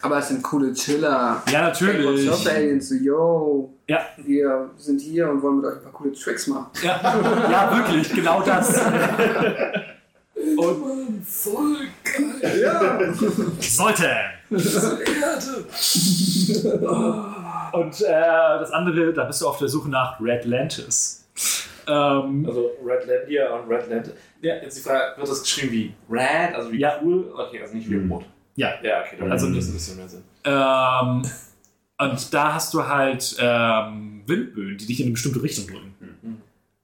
Aber 0.00 0.18
es 0.18 0.28
sind 0.28 0.42
coole 0.42 0.72
Chiller. 0.72 1.42
Ja, 1.50 1.62
natürlich. 1.62 2.28
Surfer 2.28 2.52
Aliens, 2.52 2.88
so, 2.88 2.94
yo, 2.96 3.74
Ja. 3.88 4.00
wir 4.16 4.70
sind 4.76 5.00
hier 5.00 5.28
und 5.28 5.42
wollen 5.42 5.56
mit 5.56 5.66
euch 5.66 5.76
ein 5.76 5.82
paar 5.82 5.92
coole 5.92 6.12
Tricks 6.12 6.46
machen. 6.48 6.66
Ja, 6.82 7.00
ja 7.50 7.76
wirklich, 7.76 8.12
genau 8.12 8.42
das. 8.42 8.80
Und 10.56 11.26
voll 11.26 11.78
geil. 12.04 12.60
Ja. 12.62 12.98
Sollte. 13.60 14.08
Und 17.72 18.00
äh, 18.00 18.58
das 18.60 18.70
andere, 18.70 19.12
da 19.12 19.24
bist 19.24 19.40
du 19.42 19.48
auf 19.48 19.58
der 19.58 19.68
Suche 19.68 19.88
nach 19.90 20.20
Redlantis. 20.20 21.24
Ähm, 21.88 22.44
Also 22.46 22.70
Redlandia 22.84 23.54
und 23.54 23.68
Redland. 23.70 24.12
Ja, 24.42 24.54
jetzt 24.56 24.76
die 24.78 24.82
Frage, 24.82 25.16
wird 25.16 25.28
das 25.28 25.42
geschrieben 25.42 25.72
wie 25.72 25.94
Red, 26.10 26.54
also 26.54 26.70
wie 26.72 26.78
Ja. 26.78 27.00
cool? 27.02 27.32
Okay, 27.36 27.60
also 27.62 27.74
nicht 27.76 27.88
wie 27.90 27.94
Mhm. 27.96 28.12
rot. 28.12 28.24
Ja. 28.56 28.74
Ja, 28.82 29.00
okay, 29.00 29.16
dann 29.18 29.30
Also- 29.32 29.52
das 29.52 29.68
ein 29.68 29.72
bisschen 29.72 29.96
mehr 29.96 30.08
Sinn. 30.08 30.22
ähm, 30.44 31.22
und 32.00 32.34
da 32.34 32.54
hast 32.54 32.74
du 32.74 32.86
halt 32.86 33.36
ähm, 33.40 34.22
Windböen, 34.26 34.76
die 34.78 34.86
dich 34.86 35.00
in 35.00 35.06
eine 35.06 35.12
bestimmte 35.12 35.42
Richtung 35.42 35.66
drücken. 35.66 35.94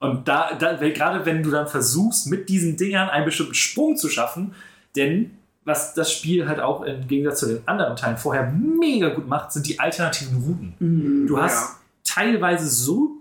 Und 0.01 0.29
da, 0.29 0.55
da 0.55 0.81
weil 0.81 0.93
gerade 0.93 1.25
wenn 1.25 1.43
du 1.43 1.51
dann 1.51 1.67
versuchst, 1.67 2.27
mit 2.29 2.49
diesen 2.49 2.77
Dingern 2.77 3.09
einen 3.09 3.25
bestimmten 3.25 3.55
Sprung 3.55 3.97
zu 3.97 4.09
schaffen, 4.09 4.55
denn 4.97 5.31
was 5.65 5.95
das 5.95 6.13
Spiel 6.13 6.47
halt 6.47 6.61
auch 6.61 6.83
im 6.83 7.07
Gegensatz 7.09 7.41
zu 7.41 7.47
den 7.47 7.67
anderen 7.67 7.97
Teilen 7.97 8.19
vorher 8.19 8.51
mega 8.53 9.09
gut 9.11 9.27
macht, 9.29 9.51
sind 9.53 9.67
die 9.67 9.79
alternativen 9.81 10.43
Routen. 10.43 10.75
Mhm. 10.79 11.27
Du 11.27 11.41
hast 11.41 11.77
teilweise 12.05 12.69
so 12.69 13.13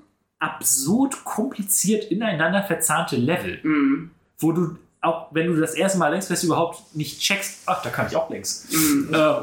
absurd 0.44 1.24
kompliziert 1.24 2.06
ineinander 2.12 2.64
verzahnte 2.64 3.16
Level, 3.16 3.60
Mhm. 3.64 4.12
wo 4.40 4.52
du 4.52 4.76
auch, 5.02 5.28
wenn 5.32 5.48
du 5.48 5.56
das 5.60 5.74
erste 5.76 5.98
Mal 5.98 6.10
längst 6.10 6.28
fährst, 6.28 6.44
überhaupt 6.44 6.96
nicht 6.96 7.20
checkst, 7.20 7.64
ach, 7.66 7.82
da 7.82 7.90
kann 7.90 8.08
ich 8.08 8.16
auch 8.16 8.30
längs. 8.30 8.68
Mhm. 8.72 9.14
Äh, 9.14 9.34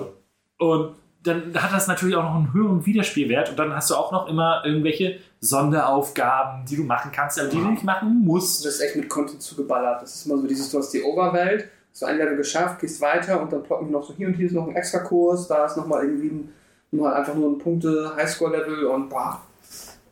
und 0.63 0.95
dann 1.23 1.53
hat 1.63 1.73
das 1.73 1.87
natürlich 1.87 2.17
auch 2.17 2.23
noch 2.23 2.35
einen 2.35 2.53
höheren 2.55 2.87
Wiederspielwert 2.87 3.51
und 3.51 3.59
dann 3.59 3.75
hast 3.75 3.91
du 3.91 3.95
auch 3.95 4.11
noch 4.11 4.27
immer 4.29 4.63
irgendwelche 4.65 5.19
Sonderaufgaben, 5.41 6.65
die 6.67 6.77
du 6.77 6.85
machen 6.85 7.11
kannst, 7.13 7.39
aber 7.39 7.49
die 7.49 7.59
du 7.59 7.65
nicht 7.71 7.85
machen 7.85 8.09
Du 8.25 8.27
musst. 8.33 8.63
bist 8.65 8.81
echt 8.83 8.97
mit 8.97 9.09
Content 9.09 9.43
zugeballert. 9.43 10.03
Das 10.03 10.15
ist 10.15 10.27
immer 10.27 10.39
so 10.39 10.47
dieses, 10.47 10.71
du 10.71 10.79
hast 10.79 10.91
die 10.93 11.03
Overwelt, 11.03 11.69
so 11.93 12.07
ein 12.07 12.17
Level 12.19 12.37
geschafft, 12.37 12.81
gehst 12.81 13.01
weiter 13.01 13.41
und 13.41 13.53
dann 13.53 13.63
ploppen 13.63 13.91
noch 13.91 14.03
so 14.05 14.15
hier 14.15 14.29
und 14.29 14.35
hier 14.35 14.47
ist 14.47 14.53
noch 14.53 14.67
ein 14.69 14.77
extra 14.77 14.99
Kurs, 15.01 15.47
da 15.49 15.67
ist 15.67 15.77
nochmal 15.77 16.05
irgendwie 16.05 16.29
ein, 16.29 16.53
nur 16.93 17.15
einfach 17.15 17.35
nur 17.35 17.51
ein 17.51 17.59
Punkte 17.59 18.13
Highscore-Level 18.17 18.85
und 18.87 19.09
bah. 19.11 19.41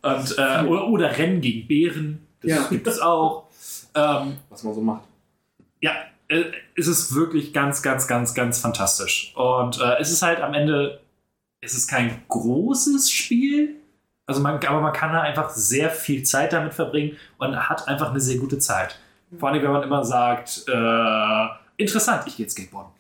Und, 0.03 0.39
äh, 0.39 0.65
oder, 0.67 0.89
oder 0.89 1.17
Rennen 1.19 1.41
gegen 1.41 1.67
Bären, 1.67 2.27
das 2.41 2.51
Ja. 2.51 2.67
gibt 2.69 2.87
es 2.87 3.01
auch. 3.01 3.49
Ähm, 3.95 4.37
Was 4.49 4.63
man 4.63 4.75
so 4.75 4.81
macht. 4.81 5.03
ja, 5.81 5.93
äh, 6.29 6.45
es 6.77 6.87
ist 6.87 7.15
wirklich 7.15 7.53
ganz, 7.53 7.83
ganz, 7.83 8.07
ganz, 8.07 8.35
ganz 8.35 8.61
fantastisch. 8.61 9.33
Und 9.35 9.81
äh, 9.81 9.97
es 9.99 10.11
ist 10.13 10.23
halt 10.23 10.41
am 10.41 10.55
Ende, 10.55 11.01
es 11.61 11.75
ist 11.75 11.89
kein 11.89 12.23
großes 12.29 13.11
Spiel, 13.11 13.77
also 14.27 14.41
man, 14.43 14.63
aber 14.65 14.81
man 14.83 14.93
kann 14.93 15.13
da 15.13 15.23
einfach 15.23 15.51
sehr 15.51 15.89
viel 15.91 16.23
Zeit 16.23 16.53
damit 16.53 16.75
verbringen 16.75 17.17
und 17.39 17.57
hat 17.69 17.89
einfach 17.89 18.11
eine 18.11 18.21
sehr 18.21 18.37
gute 18.39 18.59
Zeit. 18.59 18.99
Vor 19.39 19.49
allem, 19.49 19.63
wenn 19.63 19.73
man 19.73 19.83
immer 19.83 20.05
sagt, 20.05 20.65
äh, 20.69 21.47
interessant, 21.83 22.25
ich 22.27 22.37
gehe 22.37 22.45
jetzt 22.45 22.53
Skateboarden. 22.53 22.93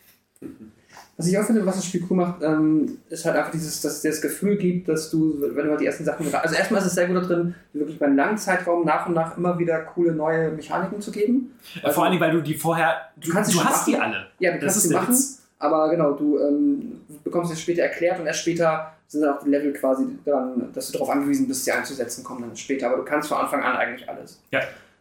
Was 1.19 1.27
ich 1.27 1.37
auch 1.37 1.43
finde, 1.45 1.66
was 1.66 1.75
das 1.75 1.85
Spiel 1.85 2.05
cool 2.09 2.16
macht, 2.16 2.43
ähm, 2.45 2.99
ist 3.11 3.25
halt 3.25 3.35
einfach 3.37 3.51
dieses, 3.51 3.81
dass 3.81 3.95
es 3.97 4.03
dir 4.03 4.11
das 4.12 4.21
Gefühl 4.21 4.57
gibt, 4.57 4.89
dass 4.89 5.11
du, 5.11 5.35
wenn 5.41 5.64
du 5.64 5.71
halt 5.73 5.81
die 5.81 5.87
ersten 5.87 6.05
Sachen. 6.05 6.33
Also 6.33 6.55
erstmal 6.55 6.81
ist 6.81 6.87
es 6.87 6.95
sehr 6.95 7.09
gut 7.09 7.16
da 7.16 7.21
drin, 7.23 7.57
wirklich 7.73 8.01
einen 8.01 8.14
langen 8.14 8.39
Zeitraum 8.39 8.85
nach 8.87 9.07
und 9.09 9.14
nach 9.14 9.37
immer 9.37 9.59
wieder 9.59 9.81
coole 9.81 10.12
neue 10.12 10.53
Mechaniken 10.53 11.01
zu 11.01 11.11
geben. 11.11 11.59
Äh, 11.83 11.91
Vor 11.91 12.05
allem, 12.05 12.21
weil 12.21 12.31
du 12.31 12.41
die 12.41 12.55
vorher, 12.55 12.95
du, 13.16 13.33
kannst 13.33 13.51
du 13.51 13.55
sie 13.55 13.59
schon 13.59 13.69
hast 13.69 13.87
die 13.89 13.93
machen. 13.93 14.03
alle. 14.05 14.27
Ja, 14.39 14.53
du 14.53 14.61
Das 14.61 14.75
kannst 14.75 14.89
sie 14.89 14.95
machen, 14.95 15.09
Witz. 15.12 15.43
aber 15.59 15.91
genau, 15.91 16.12
du 16.12 16.39
ähm, 16.39 17.01
bekommst 17.25 17.53
es 17.53 17.61
später 17.61 17.83
erklärt 17.83 18.21
und 18.21 18.27
erst 18.27 18.41
später 18.43 18.93
sind 19.09 19.23
dann 19.23 19.35
auch 19.37 19.43
die 19.43 19.51
Level 19.51 19.73
quasi 19.73 20.05
dran, 20.25 20.69
dass 20.73 20.87
du 20.87 20.93
darauf 20.93 21.11
angewiesen 21.11 21.49
bist, 21.49 21.64
sie 21.64 21.73
einzusetzen, 21.73 22.23
kommen 22.23 22.43
dann 22.43 22.57
später. 22.57 22.87
Aber 22.87 22.99
du 22.99 23.05
kannst 23.05 23.29
von 23.29 23.39
Anfang 23.39 23.62
an 23.64 23.75
eigentlich 23.77 24.09
alles. 24.09 24.41
Ja. 24.53 24.61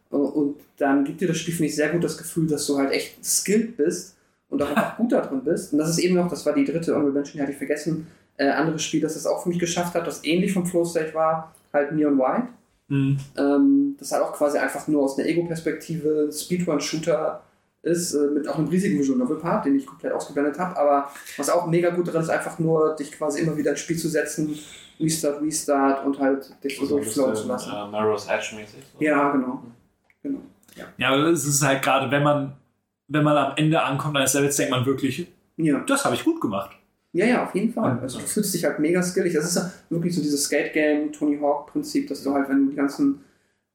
Und 0.10 0.56
dann 0.78 1.04
gibt 1.04 1.22
dir 1.22 1.28
das 1.28 1.38
Spiel, 1.38 1.54
finde 1.54 1.68
ich, 1.68 1.76
sehr 1.76 1.90
gut 1.90 2.04
das 2.04 2.18
Gefühl, 2.18 2.48
dass 2.48 2.66
du 2.66 2.78
halt 2.80 2.92
echt 2.92 3.24
skilled 3.24 3.78
bist 3.78 4.16
und 4.50 4.62
auch 4.62 4.70
einfach 4.70 4.98
gut 4.98 5.12
da 5.12 5.22
drin 5.22 5.44
bist. 5.44 5.74
Und 5.74 5.80
das 5.80 5.90
ist 5.90 6.00
eben 6.00 6.16
noch, 6.16 6.30
das 6.30 6.46
war 6.46 6.54
die 6.54 6.66
dritte 6.66 6.98
Mention, 6.98 7.34
die 7.38 7.42
hatte 7.42 7.52
ich 7.52 7.58
vergessen, 7.58 8.08
äh, 8.38 8.50
anderes 8.50 8.84
Spiel, 8.84 9.02
das 9.02 9.16
das 9.16 9.26
auch 9.26 9.44
für 9.44 9.50
mich 9.50 9.60
geschafft 9.60 9.94
hat, 9.96 10.06
das 10.08 10.24
ähnlich 10.24 10.54
vom 10.54 10.66
Flow 10.66 10.86
State 10.86 11.14
war, 11.14 11.54
halt 11.74 11.92
Neon 11.92 12.18
White. 12.18 12.48
Mhm. 12.90 13.18
Ähm, 13.38 13.96
das 14.00 14.12
halt 14.12 14.24
auch 14.24 14.32
quasi 14.34 14.58
einfach 14.58 14.88
nur 14.88 15.04
aus 15.04 15.18
einer 15.18 15.28
Ego-Perspektive 15.28 16.30
Speedrun-Shooter 16.32 17.42
ist, 17.84 18.14
äh, 18.14 18.28
mit 18.34 18.48
auch 18.48 18.58
einem 18.58 18.68
riesigen 18.68 18.98
Visual 19.00 19.18
Novel 19.20 19.38
Part, 19.38 19.66
den 19.66 19.76
ich 19.76 19.86
komplett 19.86 20.14
ausgeblendet 20.14 20.58
habe, 20.60 20.78
aber 20.78 21.10
was 21.38 21.50
auch 21.50 21.68
mega 21.68 21.90
gut 21.90 22.08
darin 22.08 22.22
ist, 22.22 22.30
einfach 22.30 22.60
nur 22.60 22.96
dich 22.96 23.12
quasi 23.12 23.42
immer 23.42 23.58
wieder 23.58 23.72
ins 23.72 23.80
Spiel 23.82 23.98
zu 23.98 24.08
setzen, 24.08 24.58
Restart, 25.00 25.42
Restart 25.42 26.06
und 26.06 26.18
halt 26.20 26.52
dich 26.64 26.78
so 26.78 26.86
So 26.86 26.98
bisschen, 26.98 27.36
zu 27.36 27.48
lassen. 27.48 27.70
äh, 27.70 27.92
Narrows 27.92 28.28
Edge 28.28 28.56
mäßig. 28.56 28.84
So. 28.94 29.04
Ja, 29.04 29.32
genau. 29.32 29.64
genau. 30.24 30.40
Ja, 30.98 31.10
aber 31.10 31.26
es 31.28 31.46
ist 31.46 31.64
halt 31.66 31.82
gerade, 31.84 32.10
wenn 32.10 32.24
man, 32.24 32.54
wenn 33.08 33.24
man 33.24 33.38
am 33.38 33.54
Ende 33.56 33.82
ankommt 33.82 34.18
eines 34.18 34.34
Levels, 34.34 34.56
denkt 34.58 34.72
man 34.72 34.86
wirklich, 34.86 35.28
Ja. 35.58 35.80
das 35.88 36.06
habe 36.06 36.16
ich 36.16 36.24
gut 36.24 36.40
gemacht. 36.42 36.72
Ja, 37.14 37.26
ja, 37.26 37.46
auf 37.46 37.56
jeden 37.56 37.74
Fall. 37.74 37.98
Also 38.02 38.20
du 38.20 38.26
fühlst 38.26 38.54
dich 38.54 38.64
halt 38.66 38.80
mega 38.80 39.02
skillig. 39.02 39.34
Das 39.34 39.46
ist 39.46 39.56
ja 39.56 39.72
wirklich 39.90 40.14
so 40.14 40.22
dieses 40.22 40.44
Skate-Game, 40.44 41.12
Tony 41.12 41.40
Hawk-Prinzip, 41.40 42.08
dass 42.08 42.22
du 42.24 42.34
halt, 42.34 42.48
wenn 42.50 42.66
du 42.66 42.70
die 42.72 42.76
ganzen 42.76 43.24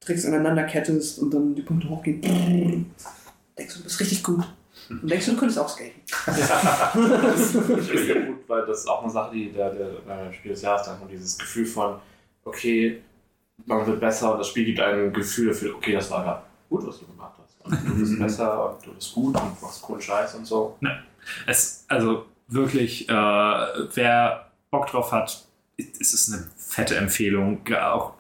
Tricks 0.01 0.27
aneinander 0.27 0.65
kettest 0.65 1.19
und 1.19 1.33
dann 1.33 1.55
die 1.55 1.63
Punkte 1.63 1.89
hochgehen, 1.89 2.21
denkst 2.21 3.75
du, 3.75 3.79
du 3.79 3.85
bist 3.85 4.01
richtig 4.01 4.23
gut. 4.23 4.45
Und 4.91 5.11
denkst 5.11 5.27
du, 5.27 5.33
du 5.33 5.39
könntest 5.39 5.59
auch 5.59 5.69
skaten. 5.69 6.03
das 6.27 7.41
ist 7.41 7.69
wirklich 7.69 8.27
gut, 8.27 8.39
weil 8.49 8.67
das 8.67 8.81
ist 8.81 8.89
auch 8.89 9.03
eine 9.03 9.13
Sache, 9.13 9.35
die 9.35 9.51
der, 9.51 9.71
der, 9.71 9.91
der 10.07 10.33
Spiel 10.33 10.53
des 10.53 10.63
Jahres 10.63 10.87
dann 10.87 10.99
kommt, 10.99 11.11
dieses 11.11 11.39
Gefühl 11.39 11.67
von, 11.67 11.97
okay, 12.45 13.01
man 13.67 13.87
wird 13.87 14.01
besser 14.01 14.33
und 14.33 14.39
das 14.39 14.49
Spiel 14.49 14.65
gibt 14.67 14.81
einem 14.81 15.07
ein 15.09 15.13
Gefühl 15.13 15.49
dafür, 15.49 15.75
okay, 15.77 15.93
das 15.93 16.11
war 16.11 16.23
gerade 16.25 16.43
gut, 16.69 16.87
was 16.87 16.99
du 16.99 17.07
gemacht 17.07 17.22
hast. 17.22 17.22
Und 17.65 17.79
du 17.87 17.99
bist 17.99 18.19
besser 18.19 18.75
und 18.75 18.87
du 18.87 18.95
bist 18.95 19.15
gut 19.15 19.41
und 19.41 19.63
machst 19.63 19.83
coolen 19.83 20.01
Scheiß 20.01 20.35
und 20.35 20.47
so. 20.47 20.79
Es, 21.47 21.85
also 21.89 22.27
wirklich, 22.49 23.09
äh, 23.09 23.13
wer 23.13 24.51
Bock 24.71 24.87
drauf 24.89 25.13
hat, 25.13 25.45
es 25.77 26.13
ist 26.13 26.33
eine 26.33 26.45
fette 26.57 26.97
Empfehlung, 26.97 27.61
auch 27.81 28.15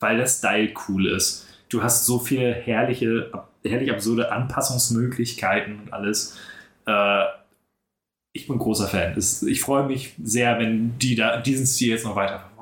weil 0.00 0.18
der 0.18 0.26
Style 0.26 0.72
cool 0.88 1.06
ist. 1.06 1.46
Du 1.68 1.82
hast 1.82 2.06
so 2.06 2.18
viele 2.18 2.52
herrliche, 2.52 3.32
herrlich 3.64 3.90
absurde 3.90 4.30
Anpassungsmöglichkeiten 4.30 5.80
und 5.80 5.92
alles. 5.92 6.36
Äh, 6.86 7.24
ich 8.32 8.46
bin 8.46 8.58
großer 8.58 8.86
Fan. 8.86 9.14
Es, 9.16 9.42
ich 9.42 9.60
freue 9.60 9.86
mich 9.86 10.14
sehr, 10.22 10.58
wenn 10.58 10.98
die 10.98 11.14
da 11.14 11.40
diesen 11.40 11.66
Stil 11.66 11.88
jetzt 11.90 12.04
noch 12.04 12.16
weiterverfolgen. 12.16 12.55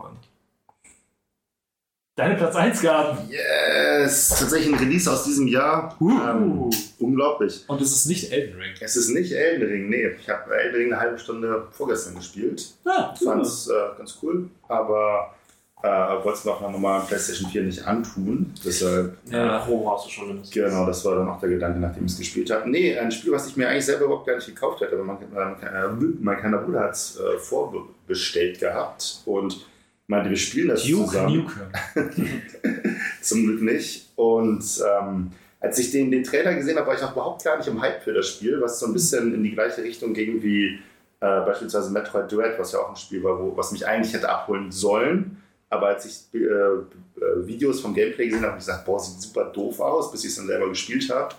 Deine 2.17 2.37
Platz 2.37 2.55
1 2.55 2.81
gaben. 2.81 3.19
Yes! 3.29 4.29
Tatsächlich 4.29 4.73
ein 4.73 4.79
Release 4.79 5.11
aus 5.11 5.25
diesem 5.25 5.49
Jahr. 5.49 5.97
Uh. 6.01 6.11
Ähm, 6.11 6.71
unglaublich. 7.01 7.65
Und 7.67 7.83
es 7.83 7.91
ist 7.91 8.07
nicht 8.07 8.31
Elden 8.33 8.55
Ring. 8.61 8.73
Es 8.81 8.95
ist 8.95 9.09
nicht 9.09 9.33
Elden 9.33 9.69
Ring, 9.69 9.89
nee. 9.89 10.07
Ich 10.21 10.29
habe 10.29 10.55
Elden 10.55 10.77
Ring 10.77 10.93
eine 10.93 11.01
halbe 11.01 11.19
Stunde 11.19 11.67
vorgestern 11.73 12.15
gespielt. 12.15 12.73
Ah, 12.85 13.13
Fand 13.17 13.43
es 13.43 13.69
äh, 13.69 13.99
ganz 13.99 14.17
cool, 14.23 14.49
aber 14.69 15.35
äh, 15.83 15.89
wollte 15.89 16.39
es 16.39 16.45
mir 16.45 16.57
einer 16.57 16.71
normalen 16.71 17.05
PlayStation 17.05 17.51
4 17.51 17.63
nicht 17.65 17.85
antun. 17.85 18.55
Deshalb, 18.65 19.17
Ja, 19.29 19.59
Pro 19.59 19.83
brauchst 19.83 20.07
du 20.07 20.11
schon 20.11 20.41
genau, 20.53 20.87
das 20.87 21.05
war 21.05 21.17
dann 21.17 21.29
auch 21.29 21.41
der 21.41 21.49
Gedanke, 21.49 21.81
nachdem 21.81 22.07
ich 22.07 22.13
es 22.13 22.19
gespielt 22.19 22.49
habe. 22.53 22.71
Nee, 22.71 22.97
ein 22.97 23.11
Spiel, 23.11 23.33
was 23.33 23.49
ich 23.49 23.57
mir 23.57 23.69
eigentlich 23.69 23.87
selber 23.87 24.05
überhaupt 24.05 24.29
gar 24.29 24.37
nicht 24.37 24.47
gekauft 24.47 24.81
hätte, 24.81 24.95
aber 24.95 25.03
mein, 25.03 25.19
mein, 25.35 25.57
mein, 25.61 26.17
mein 26.21 26.39
kleiner 26.39 26.59
Bruder 26.59 26.81
hat 26.81 26.93
es 26.93 27.19
äh, 27.19 27.39
vorbestellt 27.39 28.61
gehabt 28.61 29.21
und 29.27 29.67
meinte, 30.07 30.31
wir 30.31 30.37
spielen 30.37 30.69
das 30.69 30.85
Duke 30.85 31.07
zusammen. 31.07 31.37
Nukem. 31.37 32.41
Zum 33.21 33.45
Glück 33.45 33.63
nicht. 33.63 34.11
Und 34.17 34.65
ähm, 35.01 35.31
als 35.61 35.79
ich 35.79 35.91
den, 35.91 36.11
den 36.11 36.25
Trailer 36.25 36.55
gesehen 36.55 36.77
habe, 36.77 36.87
war 36.87 36.95
ich 36.95 37.03
auch 37.03 37.13
überhaupt 37.13 37.45
gar 37.45 37.57
nicht 37.57 37.69
im 37.69 37.81
Hype 37.81 38.03
für 38.03 38.13
das 38.13 38.29
Spiel, 38.29 38.61
was 38.61 38.79
so 38.79 38.87
ein 38.87 38.93
bisschen 38.93 39.35
in 39.35 39.43
die 39.43 39.53
gleiche 39.53 39.83
Richtung 39.83 40.13
ging 40.13 40.43
wie 40.43 40.79
äh, 41.21 41.41
beispielsweise 41.41 41.91
Metroid 41.91 42.31
Duet, 42.31 42.59
was 42.59 42.73
ja 42.73 42.81
auch 42.81 42.91
ein 42.91 42.97
Spiel 42.97 43.23
war, 43.25 43.41
wo, 43.41 43.57
was 43.57 43.73
mich 43.73 43.87
eigentlich 43.87 44.13
hätte 44.13 44.29
abholen 44.29 44.71
sollen. 44.71 45.39
Aber 45.71 45.89
als 45.89 46.05
ich 46.05 46.39
äh, 46.39 46.45
äh, 46.45 47.47
Videos 47.47 47.81
vom 47.81 47.95
Gameplay 47.95 48.27
gesehen 48.27 48.43
habe, 48.43 48.53
habe 48.53 48.59
ich 48.61 48.67
gesagt, 48.67 48.85
boah, 48.85 49.01
sieht 49.01 49.21
super 49.21 49.47
doof 49.47 49.81
aus, 49.81 50.13
bis 50.13 50.25
ich 50.25 50.31
es 50.31 50.37
dann 50.37 50.47
selber 50.47 50.69
gespielt 50.69 51.09
habe. 51.11 51.35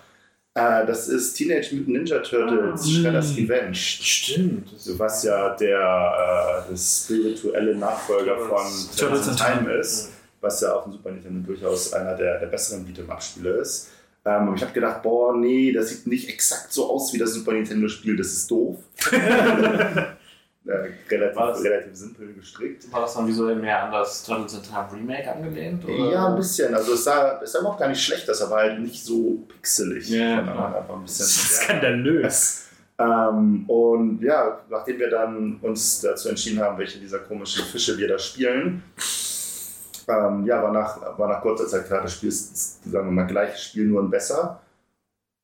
Äh, 0.57 0.85
das 0.85 1.09
ist 1.09 1.33
Teenage 1.33 1.75
Mutant 1.75 1.89
Ninja 1.89 2.19
Turtles 2.19 2.81
Ah. 2.81 2.87
Shredder's. 2.87 3.35
Revenge. 3.37 3.75
Stimmt. 3.75 4.69
Was 4.97 5.23
ja 5.23 5.49
der 5.55 6.65
äh, 6.71 6.77
spirituelle 6.77 7.75
Nachfolger 7.75 8.37
von 8.39 8.65
Turtles- 8.97 9.27
in 9.27 9.35
Time 9.35 9.73
ist, 9.73 10.11
was 10.39 10.61
ja 10.61 10.73
auf 10.73 10.83
dem 10.85 10.93
Super 10.93 11.11
Nintendo 11.11 11.45
durchaus 11.45 11.91
einer 11.93 12.15
der, 12.15 12.39
der 12.39 12.47
besseren 12.47 12.85
Beat'em-Up-Spiele 12.87 13.49
ist. 13.57 13.89
Ähm, 14.23 14.47
und 14.47 14.55
ich 14.55 14.61
habe 14.61 14.71
gedacht, 14.73 15.03
boah, 15.03 15.35
nee, 15.35 15.73
das 15.73 15.89
sieht 15.89 16.07
nicht 16.07 16.29
exakt 16.29 16.71
so 16.71 16.89
aus 16.89 17.13
wie 17.13 17.17
das 17.17 17.33
Super 17.33 17.51
Nintendo-Spiel, 17.51 18.15
das 18.15 18.27
ist 18.27 18.49
doof. 18.49 18.77
äh, 20.65 20.89
relativ, 21.09 21.37
Was? 21.37 21.63
relativ 21.63 21.95
simpel 21.95 22.33
gestrickt. 22.33 22.91
War 22.91 23.01
das 23.01 23.13
dann 23.13 23.27
visuell 23.27 23.55
mehr 23.55 23.83
an 23.83 23.91
das 23.91 24.23
Turtles 24.23 24.55
in 24.55 24.63
Time 24.63 24.87
Remake 24.93 25.31
angelehnt? 25.31 25.85
Oder? 25.85 26.11
Ja, 26.11 26.27
ein 26.27 26.35
bisschen. 26.35 26.73
Also 26.73 26.93
es 26.93 27.03
sah, 27.03 27.39
es 27.41 27.51
sah 27.51 27.59
überhaupt 27.59 27.79
gar 27.79 27.89
nicht 27.89 28.03
schlecht, 28.03 28.27
das 28.27 28.49
war 28.49 28.61
halt 28.61 28.79
nicht 28.79 29.03
so 29.03 29.43
pixelig. 29.47 30.09
Ja, 30.09 30.39
einfach 30.39 30.95
ein 30.95 31.03
bisschen. 31.03 31.25
Skandalös. 31.25 32.61
Ähm, 32.97 33.69
und 33.69 34.21
ja, 34.21 34.61
nachdem 34.69 34.99
wir 34.99 35.09
dann 35.09 35.57
uns 35.61 35.99
dazu 35.99 36.29
entschieden 36.29 36.61
haben, 36.61 36.77
welche 36.77 36.97
dieser 36.97 37.19
komischen 37.19 37.65
Fische 37.65 37.97
wir 37.97 38.07
da 38.07 38.17
spielen, 38.17 38.83
ähm, 40.07 40.45
ja, 40.45 40.61
war 40.61 40.71
nach, 40.71 41.17
war 41.17 41.27
nach 41.27 41.41
kurzer 41.41 41.67
Zeit 41.67 41.87
klar, 41.87 42.03
das 42.03 42.13
Spiel 42.13 42.29
ist, 42.29 42.89
sagen 42.89 43.07
wir 43.07 43.11
mal, 43.11 43.27
gleiches 43.27 43.63
Spiel, 43.63 43.85
nur 43.85 44.01
ein 44.01 44.09
besser. 44.09 44.61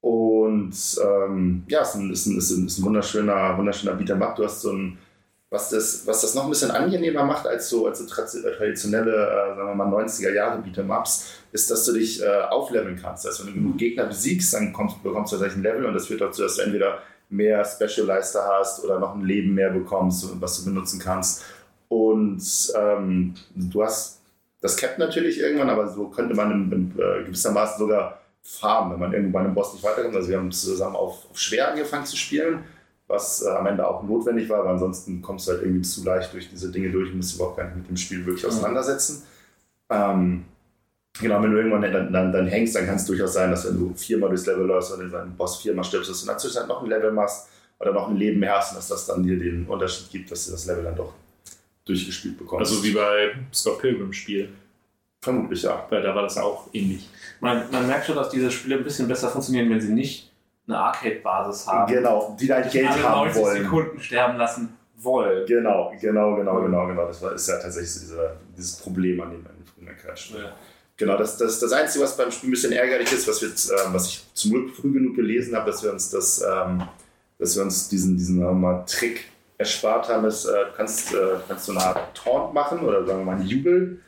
Und 0.01 0.73
ähm, 1.03 1.63
ja, 1.67 1.81
es 1.81 1.89
ist 1.89 1.95
ein, 1.95 2.11
ist 2.11 2.25
ein, 2.25 2.37
ist 2.37 2.51
ein, 2.51 2.65
ist 2.67 2.77
ein 2.79 2.85
wunderschöner, 2.85 3.57
wunderschöner 3.57 3.99
Beat'em 3.99 4.21
Up. 4.21 4.35
Du 4.35 4.43
hast 4.43 4.61
so 4.61 4.71
ein, 4.71 4.97
was 5.51 5.69
das, 5.69 6.07
was 6.07 6.21
das 6.21 6.33
noch 6.33 6.45
ein 6.45 6.49
bisschen 6.49 6.71
angenehmer 6.71 7.25
macht 7.25 7.45
als 7.45 7.69
so, 7.69 7.85
als 7.85 7.99
so 7.99 8.05
tra- 8.05 8.25
traditionelle, 8.57 9.11
äh, 9.11 9.55
sagen 9.55 9.67
wir 9.67 9.75
mal, 9.75 9.87
90er 10.05 10.33
Jahre 10.33 10.63
Beat'em 10.63 10.97
Ups, 10.97 11.33
ist, 11.51 11.69
dass 11.69 11.83
du 11.85 11.91
dich 11.91 12.23
äh, 12.23 12.25
aufleveln 12.49 12.97
kannst. 12.99 13.27
Also 13.27 13.45
wenn 13.45 13.53
du 13.53 13.59
genug 13.59 13.77
Gegner 13.77 14.05
besiegst, 14.05 14.53
dann 14.53 14.71
kommst, 14.71 15.03
bekommst 15.03 15.33
du 15.33 15.35
tatsächlich 15.35 15.59
ein 15.59 15.63
Level 15.63 15.85
und 15.85 15.93
das 15.93 16.07
führt 16.07 16.21
dazu, 16.21 16.41
dass 16.41 16.55
du 16.55 16.61
entweder 16.61 16.99
mehr 17.29 17.65
Specializer 17.65 18.47
hast 18.59 18.81
oder 18.83 18.97
noch 18.99 19.13
ein 19.13 19.25
Leben 19.25 19.53
mehr 19.53 19.71
bekommst, 19.71 20.25
was 20.39 20.59
du 20.59 20.65
benutzen 20.65 20.99
kannst. 20.99 21.43
Und 21.89 22.41
ähm, 22.77 23.33
du 23.53 23.83
hast 23.83 24.21
das 24.61 24.77
Cap 24.77 24.97
natürlich 24.99 25.39
irgendwann, 25.39 25.69
aber 25.69 25.89
so 25.89 26.07
könnte 26.07 26.33
man 26.33 26.51
in, 26.51 26.71
in, 26.71 26.91
äh, 26.97 27.25
gewissermaßen 27.25 27.77
sogar 27.77 28.21
farmen, 28.41 28.93
wenn 28.93 28.99
man 29.01 29.13
irgendwann 29.13 29.33
bei 29.33 29.39
einem 29.47 29.53
Boss 29.53 29.73
nicht 29.73 29.83
weiterkommt. 29.83 30.15
Also 30.15 30.29
wir 30.29 30.37
haben 30.37 30.51
zusammen 30.51 30.95
auf, 30.95 31.29
auf 31.29 31.37
schwer 31.37 31.69
angefangen 31.71 32.05
zu 32.05 32.15
spielen, 32.15 32.63
was 33.11 33.43
äh, 33.43 33.49
am 33.49 33.65
Ende 33.67 33.87
auch 33.87 34.03
notwendig 34.03 34.49
war, 34.49 34.63
weil 34.63 34.73
ansonsten 34.73 35.21
kommst 35.21 35.47
du 35.47 35.51
halt 35.51 35.63
irgendwie 35.63 35.81
zu 35.81 36.03
leicht 36.03 36.33
durch 36.33 36.49
diese 36.49 36.71
Dinge 36.71 36.89
durch 36.89 37.11
und 37.11 37.17
musst 37.17 37.31
dich 37.31 37.37
überhaupt 37.37 37.57
gar 37.57 37.65
nicht 37.65 37.77
mit 37.77 37.89
dem 37.89 37.97
Spiel 37.97 38.25
wirklich 38.25 38.45
auseinandersetzen. 38.45 39.23
Ähm, 39.89 40.45
Genau, 41.19 41.43
wenn 41.43 41.51
du 41.51 41.57
irgendwann 41.57 41.81
dann, 41.81 42.13
dann, 42.13 42.31
dann 42.31 42.47
hängst, 42.47 42.75
dann 42.75 42.85
kann 42.85 42.95
es 42.95 43.05
durchaus 43.05 43.33
sein, 43.33 43.51
dass 43.51 43.67
wenn 43.67 43.77
du 43.77 43.93
viermal 43.93 44.29
durchs 44.29 44.45
Level 44.45 44.65
läufst 44.65 44.93
oder 44.93 45.03
den 45.03 45.35
Boss 45.35 45.61
viermal 45.61 45.83
stirbst, 45.83 46.09
dass 46.09 46.19
du 46.19 46.23
in 46.23 46.27
der 46.29 46.37
Zwischenzeit 46.37 46.67
noch 46.67 46.81
ein 46.81 46.89
Level 46.89 47.11
machst 47.11 47.49
oder 47.79 47.91
noch 47.91 48.07
ein 48.07 48.15
Leben 48.15 48.39
mehr 48.39 48.57
hast 48.57 48.71
und 48.71 48.77
dass 48.77 48.87
das 48.87 49.05
dann 49.07 49.23
dir 49.23 49.37
den 49.37 49.65
Unterschied 49.67 50.09
gibt, 50.09 50.31
dass 50.31 50.45
du 50.45 50.51
das 50.51 50.65
Level 50.65 50.83
dann 50.83 50.95
doch 50.95 51.13
durchgespielt 51.85 52.37
bekommst. 52.37 52.71
Also 52.71 52.83
wie 52.83 52.93
bei 52.93 53.35
Scott 53.53 53.79
Pilgrim 53.79 54.13
Spiel. 54.13 54.49
Vermutlich, 55.21 55.63
ja. 55.63 55.85
Weil 55.89 56.01
da 56.01 56.15
war 56.15 56.23
das 56.23 56.37
auch 56.37 56.67
ähnlich. 56.73 57.07
Man, 57.41 57.69
man 57.71 57.85
merkt 57.85 58.05
schon, 58.05 58.15
dass 58.15 58.29
diese 58.29 58.49
Spiele 58.49 58.77
ein 58.77 58.83
bisschen 58.83 59.07
besser 59.07 59.29
funktionieren, 59.29 59.69
wenn 59.69 59.81
sie 59.81 59.93
nicht 59.93 60.30
eine 60.73 60.83
Arcade-Basis 60.83 61.67
haben. 61.67 61.93
Genau, 61.93 62.35
die 62.39 62.47
dein 62.47 62.63
Sich 62.63 62.73
Geld 62.73 62.89
alle 62.89 63.03
haben 63.03 63.25
90 63.25 63.41
wollen. 63.41 63.63
Sekunden 63.63 63.99
sterben 63.99 64.37
lassen 64.37 64.77
wollen. 64.97 65.45
Genau, 65.45 65.93
genau, 65.99 66.35
genau, 66.35 66.61
genau, 66.61 66.87
genau. 66.87 67.07
Das 67.07 67.21
war, 67.21 67.33
ist 67.33 67.47
ja 67.47 67.57
tatsächlich 67.57 67.93
dieser, 67.93 68.35
dieses 68.55 68.77
Problem 68.77 69.21
an 69.21 69.31
dem, 69.31 69.43
dem 69.43 69.65
frühen 69.65 69.87
Arcade-Spiel. 69.87 70.39
Ja. 70.39 70.51
Genau, 70.97 71.17
das, 71.17 71.37
das, 71.37 71.59
das 71.59 71.71
Einzige, 71.71 72.03
was 72.03 72.15
beim 72.15 72.31
Spiel 72.31 72.49
ein 72.49 72.51
bisschen 72.51 72.73
ärgerlich 72.73 73.11
ist, 73.11 73.27
was, 73.27 73.41
wir, 73.41 73.49
ähm, 73.49 73.93
was 73.93 74.07
ich 74.07 74.23
zum 74.33 74.51
Glück 74.51 74.75
früh 74.75 74.91
genug 74.91 75.15
gelesen 75.15 75.55
habe, 75.55 75.71
dass 75.71 75.83
wir 75.83 75.91
uns, 75.91 76.11
das, 76.11 76.43
ähm, 76.43 76.83
dass 77.39 77.55
wir 77.55 77.63
uns 77.63 77.89
diesen, 77.89 78.17
diesen 78.17 78.39
mal, 78.39 78.85
Trick 78.85 79.25
erspart 79.57 80.09
haben, 80.09 80.25
ist, 80.25 80.45
äh, 80.45 80.51
du 80.51 80.71
kannst, 80.77 81.13
äh, 81.13 81.17
kannst 81.47 81.65
so 81.65 81.71
eine 81.71 81.81
Art 81.81 82.15
Taunt 82.15 82.53
machen 82.53 82.81
oder 82.81 83.05
sagen 83.05 83.19
wir 83.19 83.25
mal 83.25 83.35
einen 83.37 83.47
Jubel. 83.47 83.99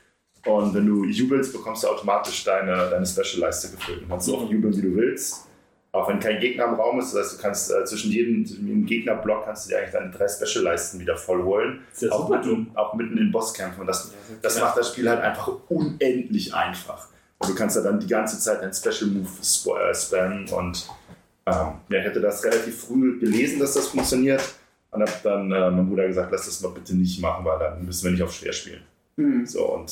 Und 0.46 0.74
wenn 0.74 0.86
du 0.86 1.06
jubelst, 1.06 1.54
bekommst 1.54 1.84
du 1.84 1.88
automatisch 1.88 2.44
deine, 2.44 2.90
deine 2.90 3.06
Special-Leiste 3.06 3.72
gefüllt. 3.72 4.04
Du 4.04 4.08
kannst 4.10 4.26
so 4.26 4.38
oft 4.38 4.52
jubeln, 4.52 4.76
wie 4.76 4.82
du 4.82 4.96
willst. 4.96 5.48
Auch 5.94 6.10
wenn 6.10 6.20
kein 6.20 6.40
Gegner 6.40 6.66
im 6.66 6.74
Raum 6.74 7.00
ist, 7.00 7.14
das 7.14 7.22
heißt, 7.22 7.38
du 7.38 7.42
kannst 7.44 7.72
äh, 7.72 7.86
zwischen 7.86 8.12
jedem, 8.12 8.44
jedem 8.44 8.86
Gegnerblock 8.86 9.46
kannst 9.46 9.66
du 9.66 9.70
dir 9.70 9.78
eigentlich 9.78 9.92
deine 9.92 10.10
drei 10.10 10.28
Special-Leisten 10.28 11.00
wieder 11.00 11.16
voll 11.16 11.44
holen. 11.44 11.82
Ist 11.94 12.02
ja 12.02 12.12
auch, 12.12 12.28
mitten, 12.30 12.72
auch 12.74 12.96
mitten 12.96 13.16
in 13.18 13.32
Bosskämpfen. 13.32 13.82
Und 13.82 13.88
das, 13.88 14.12
das 14.42 14.60
macht 14.60 14.76
das 14.76 14.92
Spiel 14.92 15.08
halt 15.08 15.22
einfach 15.22 15.52
unendlich 15.70 16.54
einfach. 16.54 17.10
Und 17.38 17.50
du 17.50 17.56
kannst 17.56 17.78
da 17.78 17.82
dann 17.82 18.00
die 18.00 18.08
ganze 18.08 18.40
Zeit 18.40 18.64
dein 18.64 18.74
Special 18.74 19.12
Move 19.12 19.30
sp 19.46 19.70
äh, 19.78 19.94
spammen 19.94 20.50
und 20.50 20.90
ähm, 21.46 21.74
ja, 21.90 22.00
ich 22.00 22.06
hätte 22.06 22.22
das 22.22 22.44
relativ 22.44 22.86
früh 22.86 23.20
gelesen, 23.20 23.60
dass 23.60 23.74
das 23.74 23.88
funktioniert. 23.88 24.42
Und 24.90 25.02
habe 25.02 25.12
dann 25.24 25.52
äh, 25.52 25.72
meinem 25.72 25.90
Bruder 25.90 26.08
gesagt, 26.08 26.32
lass 26.32 26.46
das 26.46 26.62
mal 26.62 26.70
bitte 26.70 26.96
nicht 26.96 27.20
machen, 27.20 27.44
weil 27.46 27.60
dann 27.60 27.86
müssen 27.86 28.04
wir 28.06 28.12
nicht 28.12 28.24
auf 28.24 28.34
schwer 28.34 28.54
spielen. 28.54 28.82
Mhm. 29.16 29.46
So, 29.46 29.74
und 29.74 29.90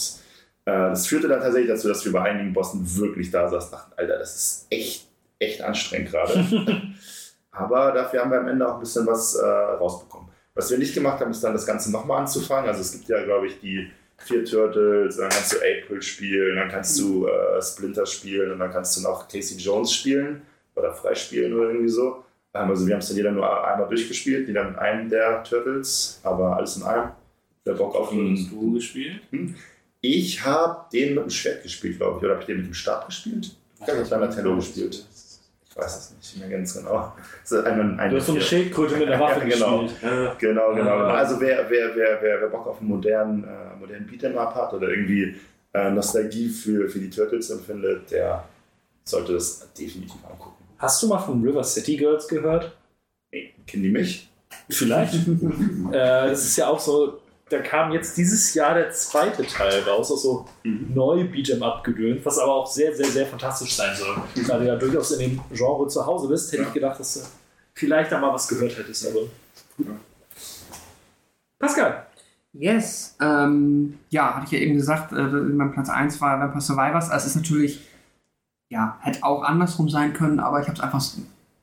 äh, 0.66 0.72
das 0.72 1.08
führte 1.08 1.28
dann 1.28 1.42
tatsächlich 1.42 1.72
dazu, 1.72 1.88
dass 1.88 2.06
wir 2.06 2.12
bei 2.12 2.22
einigen 2.22 2.54
Bossen 2.54 2.82
wirklich 2.98 3.32
da 3.32 3.50
saßen 3.50 3.70
und 3.70 3.80
dachten, 3.80 3.94
Alter, 3.98 4.20
das 4.20 4.36
ist 4.36 4.68
echt, 4.70 5.08
echt 5.42 5.62
anstrengend 5.62 6.12
gerade. 6.12 6.46
Aber 7.52 7.92
dafür 7.92 8.22
haben 8.22 8.32
wir 8.32 8.40
am 8.40 8.48
Ende 8.48 8.68
auch 8.68 8.76
ein 8.76 8.80
bisschen 8.80 9.06
was 9.06 9.36
äh, 9.36 9.46
rausbekommen. 9.46 10.30
Was 10.54 10.70
wir 10.72 10.78
nicht 10.78 10.94
gemacht 10.94 11.20
haben, 11.20 11.32
ist 11.32 11.44
dann 11.44 11.54
das 11.54 11.66
Ganze 11.66 11.92
nochmal 11.92 12.22
anzufangen. 12.22 12.70
Also 12.70 12.82
es 12.82 12.92
gibt 12.92 13.08
ja, 13.08 13.24
glaube 13.24 13.48
ich, 13.48 13.60
die 13.60 13.90
vier 14.18 14.46
Turtles, 14.46 15.18
dann 15.18 15.30
kannst 15.30 15.54
du 15.54 15.58
April 15.58 16.02
spielen, 16.02 16.56
dann 16.56 16.70
kannst 16.70 17.00
du 17.00 17.28
äh, 17.28 17.62
Splinter 17.62 18.06
spielen 18.06 18.52
und 18.52 18.60
dann 18.60 18.72
kannst 18.72 18.98
du 18.98 19.02
noch 19.02 19.28
Casey 19.28 19.58
Jones 19.58 19.94
spielen 19.94 20.44
oder 20.76 20.94
freispielen 20.94 21.54
oder 21.54 21.70
irgendwie 21.70 21.90
so. 21.90 22.24
Ähm, 22.54 22.70
also 22.70 22.86
wir 22.86 22.94
haben 22.94 23.02
es 23.02 23.08
dann 23.08 23.18
jeder 23.18 23.32
nur 23.32 23.68
einmal 23.68 23.88
durchgespielt, 23.88 24.48
jeder 24.48 24.66
mit 24.66 24.78
einem 24.78 25.10
der 25.10 25.44
Turtles, 25.44 26.20
aber 26.24 26.58
alles 26.58 26.78
in 26.78 26.84
einem. 26.84 27.12
Wer 27.64 27.76
Bock 27.76 27.96
auf 27.96 28.12
einen 28.12 28.36
Hast 28.36 28.52
du 28.52 28.74
gespielt? 28.74 29.22
ich 30.02 30.44
habe 30.44 30.90
den 30.92 31.14
mit 31.14 31.24
dem 31.26 31.30
Schwert 31.30 31.62
gespielt, 31.64 31.98
glaube 31.98 32.18
ich. 32.18 32.24
Oder 32.24 32.34
habe 32.34 32.42
ich 32.42 32.48
den 32.48 32.58
mit 32.58 32.66
dem 32.66 32.74
Stab 32.74 33.06
gespielt? 33.06 33.56
Ich 33.80 33.88
habe 33.88 34.00
mit 34.00 34.12
Donatello 34.12 34.56
gespielt. 34.56 35.06
Ich 35.72 35.78
weiß 35.78 35.98
es 35.98 36.16
nicht 36.18 36.38
mehr 36.38 36.50
ganz 36.58 36.74
genau. 36.78 37.14
Ist 37.42 37.54
ein, 37.54 37.98
ein, 37.98 38.10
Du 38.10 38.18
hast 38.18 38.26
so 38.26 38.34
eine 38.34 38.42
Schildkröte 38.42 38.98
mit 38.98 39.08
der 39.08 39.18
Waffe 39.20 39.40
Genau. 39.48 39.84
gespielt. 39.84 40.02
Genau, 40.38 40.70
genau. 40.72 40.76
genau. 40.76 40.90
Ah. 40.98 41.14
Also 41.16 41.40
wer, 41.40 41.70
wer, 41.70 41.96
wer, 41.96 42.22
wer, 42.22 42.42
wer 42.42 42.48
Bock 42.50 42.68
auf 42.68 42.82
einen 42.82 42.90
modernen, 42.90 43.46
äh, 43.46 43.80
modernen 43.80 44.06
Beat'em 44.10 44.36
Up 44.36 44.54
hat 44.54 44.74
oder 44.74 44.90
irgendwie 44.90 45.34
äh, 45.74 45.90
Nostalgie 45.90 46.50
für, 46.50 46.90
für 46.90 47.00
die 47.00 47.10
Turtles 47.10 47.50
empfindet, 47.52 48.12
der 48.12 48.44
sollte 49.06 49.34
das 49.34 49.72
definitiv 49.74 50.18
angucken. 50.30 50.62
Hast 50.78 51.02
du 51.04 51.08
mal 51.08 51.20
von 51.20 51.42
River 51.42 51.64
City 51.64 51.96
Girls 51.96 52.28
gehört? 52.28 52.76
Nee, 53.32 53.54
kennen 53.66 53.84
die 53.84 53.90
mich? 53.92 54.30
Vielleicht. 54.70 55.14
äh, 55.92 55.92
das 55.92 56.44
ist 56.44 56.58
ja 56.58 56.68
auch 56.68 56.82
so, 56.82 57.21
da 57.52 57.60
kam 57.60 57.92
jetzt 57.92 58.18
dieses 58.18 58.54
Jahr 58.54 58.76
der 58.76 58.92
zweite 58.92 59.46
Teil 59.46 59.82
raus, 59.84 60.10
also 60.10 60.46
neu 60.64 61.24
Beat'em 61.24 61.62
Up 61.62 61.84
gedönt, 61.84 62.26
was 62.26 62.40
aber 62.40 62.56
auch 62.56 62.68
sehr, 62.68 62.96
sehr, 62.96 63.08
sehr 63.08 63.26
fantastisch 63.26 63.76
sein 63.76 63.96
soll. 63.96 64.16
Da 64.48 64.58
du 64.58 64.66
ja 64.66 64.76
durchaus 64.76 65.12
in 65.12 65.20
dem 65.20 65.42
Genre 65.52 65.88
zu 65.88 66.06
Hause 66.06 66.30
bist, 66.30 66.52
hätte 66.54 66.64
ich 66.64 66.74
gedacht, 66.74 67.00
dass 67.00 67.14
du 67.16 67.20
vielleicht 67.74 68.12
da 68.12 68.20
mal 68.20 68.34
was 68.34 68.48
gehört 68.48 68.78
hättest, 68.78 69.06
aber. 69.08 69.22
Pascal. 71.60 72.06
Yes. 72.54 73.16
Ähm, 73.22 74.00
ja, 74.10 74.36
hatte 74.36 74.46
ich 74.46 74.52
ja 74.52 74.60
eben 74.60 74.76
gesagt, 74.76 75.12
äh, 75.12 75.22
mein 75.22 75.72
Platz 75.74 75.90
1 75.90 76.20
war 76.22 76.40
Vampire 76.40 76.62
Survivors. 76.62 77.10
Also 77.10 77.26
es 77.26 77.36
ist 77.36 77.36
natürlich, 77.36 77.88
ja, 78.70 78.98
hätte 79.02 79.24
auch 79.24 79.44
andersrum 79.44 79.90
sein 79.90 80.14
können, 80.14 80.40
aber 80.40 80.62
ich 80.62 80.68
habe 80.68 80.78
es 80.78 80.82
einfach 80.82 81.04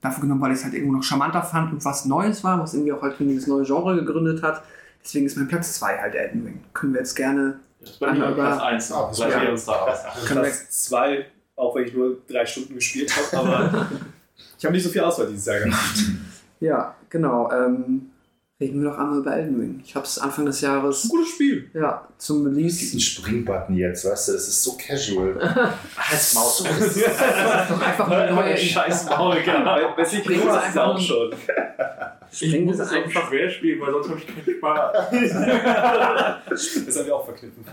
dafür 0.00 0.22
genommen, 0.22 0.40
weil 0.40 0.52
ich 0.52 0.58
es 0.58 0.64
halt 0.64 0.74
irgendwo 0.74 0.94
noch 0.94 1.02
charmanter 1.02 1.42
fand 1.42 1.72
und 1.72 1.84
was 1.84 2.04
Neues 2.04 2.44
war, 2.44 2.60
was 2.60 2.74
irgendwie 2.74 2.92
auch 2.92 3.02
halt 3.02 3.16
dieses 3.18 3.46
neue 3.46 3.64
Genre 3.64 3.96
gegründet 3.96 4.42
hat. 4.42 4.62
Deswegen 5.08 5.24
ist 5.24 5.38
mein 5.38 5.48
Platz 5.48 5.72
2 5.72 5.98
halt 6.00 6.14
Elden 6.14 6.44
Ring. 6.44 6.60
Können 6.74 6.92
wir 6.92 7.00
jetzt 7.00 7.14
gerne. 7.14 7.60
Das 7.80 7.92
ist 7.92 7.98
bei 7.98 8.12
mir 8.12 8.30
Platz 8.32 8.60
1. 8.60 8.92
Ah, 8.92 9.10
Seid 9.10 9.32
ja. 9.32 9.50
uns 9.50 9.64
da 9.64 9.72
aus? 9.72 10.00
Platz 10.26 10.68
zwei, 10.84 11.24
auch 11.56 11.74
wenn 11.74 11.84
ich 11.84 11.94
nur 11.94 12.18
drei 12.28 12.44
Stunden 12.44 12.74
gespielt 12.74 13.10
habe, 13.16 13.38
aber 13.38 13.88
ich 14.58 14.64
habe 14.66 14.74
nicht 14.74 14.84
so 14.84 14.90
viel 14.90 15.00
Auswahl 15.00 15.28
dieses 15.28 15.46
Jahr 15.46 15.60
gemacht. 15.60 15.96
ja, 16.60 16.94
genau. 17.08 17.50
Ähm, 17.50 18.10
reden 18.60 18.82
wir 18.82 18.90
doch 18.90 18.98
einmal 18.98 19.18
über 19.18 19.36
Elden 19.36 19.60
Ring. 19.60 19.80
Ich 19.84 19.94
habe 19.94 20.04
es 20.04 20.18
Anfang 20.18 20.46
des 20.46 20.60
Jahres 20.60 21.08
Gutes 21.08 21.28
Spiel. 21.28 21.70
ja, 21.74 22.08
zum 22.18 22.38
Es 22.38 22.44
gibt 22.44 22.56
Release. 22.56 22.92
einen 22.92 23.00
Springbutton 23.00 23.76
jetzt, 23.76 24.04
weißt 24.04 24.28
du, 24.28 24.32
das 24.32 24.48
ist 24.48 24.62
so 24.64 24.76
casual. 24.76 25.38
Als 26.10 26.34
Maus. 26.34 26.64
Das 26.64 26.96
ist 26.96 27.06
doch 27.06 27.80
einfach 27.80 28.10
eine 28.10 28.34
neue. 28.34 28.56
Scheiß 28.56 29.06
Maul, 29.06 29.40
genau. 29.44 29.64
War 29.96 30.04
Sie 30.04 30.18
es 30.18 30.28
einfach 30.28 30.86
auch 30.86 30.98
schon. 30.98 31.32
Springen 32.30 32.68
ist 32.68 32.80
einfach 32.80 32.96
einfach, 32.96 33.28
schwer 33.28 33.48
spielen, 33.48 33.80
weil 33.80 33.90
sonst 33.92 34.10
habe 34.10 34.18
ich 34.18 34.26
keinen 34.26 34.58
Spaß. 34.58 34.92
Das 36.84 36.98
haben 36.98 37.06
wir 37.06 37.14
auch 37.16 37.28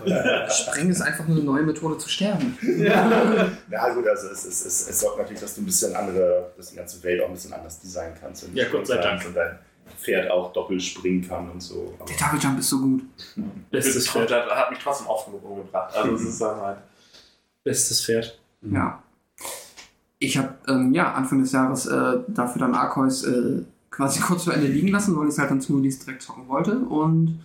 daher. 0.06 0.48
Springen 0.48 0.90
ist 0.90 1.02
einfach 1.02 1.26
nur 1.26 1.36
eine 1.36 1.44
neue 1.44 1.62
Methode 1.62 1.98
zu 1.98 2.08
sterben. 2.08 2.56
Ja 2.78 3.92
gut, 3.92 4.06
also 4.06 4.28
es, 4.28 4.44
es, 4.46 4.64
es, 4.64 4.88
es 4.88 5.00
sorgt 5.00 5.18
natürlich, 5.18 5.40
dass 5.40 5.56
du 5.56 5.60
ein 5.62 5.66
bisschen 5.66 5.94
andere, 5.94 6.52
dass 6.56 6.70
die 6.70 6.76
ganze 6.76 7.02
Welt 7.02 7.22
auch 7.22 7.26
ein 7.26 7.34
bisschen 7.34 7.52
anders 7.52 7.80
designen 7.80 8.14
kannst. 8.18 8.48
Ja, 8.54 8.64
Gott 8.70 8.86
sei 8.86 8.96
Dank. 8.96 9.26
Und 9.26 9.36
dein 9.36 9.58
Pferd 9.98 10.30
auch 10.30 10.52
doppelt 10.52 10.82
springen 10.82 11.26
kann 11.26 11.50
und 11.50 11.62
so. 11.62 11.94
Aber 11.98 12.08
Der 12.08 12.16
Double 12.16 12.40
Jump 12.40 12.58
ist 12.58 12.68
so 12.68 12.80
gut. 12.80 13.02
Bestes 13.70 14.08
Pferd. 14.08 14.30
hat, 14.30 14.50
hat 14.50 14.70
mich 14.70 14.78
trotzdem 14.78 15.06
oft 15.06 15.26
genug 15.26 15.44
umgebracht. 15.44 15.94
Also 15.94 16.14
es 16.14 16.22
ist 16.22 16.40
dann 16.40 16.60
halt. 16.60 16.78
Bestes 17.64 18.04
Pferd. 18.04 18.38
Ja. 18.62 19.02
Ich 20.18 20.38
habe 20.38 20.54
ähm, 20.68 20.94
ja, 20.94 21.12
Anfang 21.12 21.40
des 21.40 21.52
Jahres 21.52 21.86
äh, 21.86 22.18
dafür 22.28 22.60
dann 22.60 22.74
Arceus 22.74 23.24
äh, 23.24 23.62
quasi 23.90 24.20
kurz 24.26 24.44
zu 24.44 24.52
Ende 24.52 24.66
liegen 24.66 24.88
lassen, 24.88 25.16
weil 25.16 25.26
ich 25.26 25.34
es 25.34 25.38
halt 25.38 25.50
dann 25.50 25.60
zum 25.60 25.76
Release 25.76 25.98
direkt 26.04 26.22
zocken 26.22 26.48
wollte 26.48 26.78
und 26.78 27.40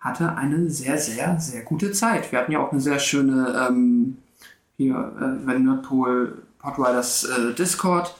hatte 0.00 0.36
eine 0.36 0.70
sehr, 0.70 0.96
sehr, 0.98 1.40
sehr 1.40 1.62
gute 1.62 1.92
Zeit. 1.92 2.30
Wir 2.30 2.38
hatten 2.38 2.52
ja 2.52 2.60
auch 2.60 2.70
eine 2.70 2.80
sehr 2.80 2.98
schöne 2.98 3.66
ähm, 3.68 4.18
hier 4.76 5.12
äh, 5.20 5.44
bei 5.44 5.58
Nerdpool 5.58 6.42
Podriders 6.58 7.24
äh, 7.24 7.54
Discord 7.54 8.14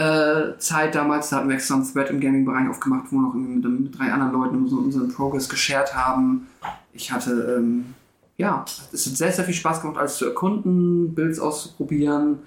äh, 0.00 0.58
Zeit 0.58 0.94
damals. 0.94 1.30
Da 1.30 1.36
hatten 1.36 1.48
wir 1.48 1.56
extra 1.56 1.74
einen 1.74 1.92
Thread 1.92 2.10
im 2.10 2.20
Gaming-Bereich 2.20 2.68
aufgemacht, 2.68 3.06
wo 3.10 3.16
wir 3.16 3.22
noch 3.22 3.34
mit, 3.34 3.64
mit 3.64 3.98
drei 3.98 4.12
anderen 4.12 4.32
Leuten 4.32 4.68
so 4.68 4.76
unseren 4.76 5.12
Progress 5.12 5.48
geshared 5.48 5.94
haben. 5.94 6.46
Ich 6.92 7.12
hatte 7.12 7.56
ähm, 7.58 7.94
ja, 8.40 8.64
es 8.92 9.06
hat 9.06 9.16
sehr, 9.16 9.30
sehr 9.30 9.44
viel 9.44 9.54
Spaß 9.54 9.82
gemacht, 9.82 9.98
alles 9.98 10.16
zu 10.16 10.24
erkunden, 10.24 11.14
Builds 11.14 11.38
auszuprobieren. 11.38 12.38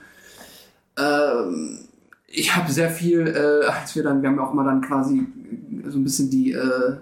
Ähm, 0.97 1.79
ich 2.27 2.55
habe 2.55 2.71
sehr 2.71 2.89
viel, 2.89 3.27
äh, 3.27 3.67
als 3.67 3.95
wir 3.95 4.01
dann, 4.01 4.23
wir 4.23 4.29
haben 4.29 4.37
ja 4.37 4.43
auch 4.43 4.53
immer 4.53 4.63
dann 4.63 4.81
quasi 4.81 5.27
so 5.85 5.99
ein 5.99 6.03
bisschen 6.03 6.31
die, 6.31 6.51
äh, 6.51 6.95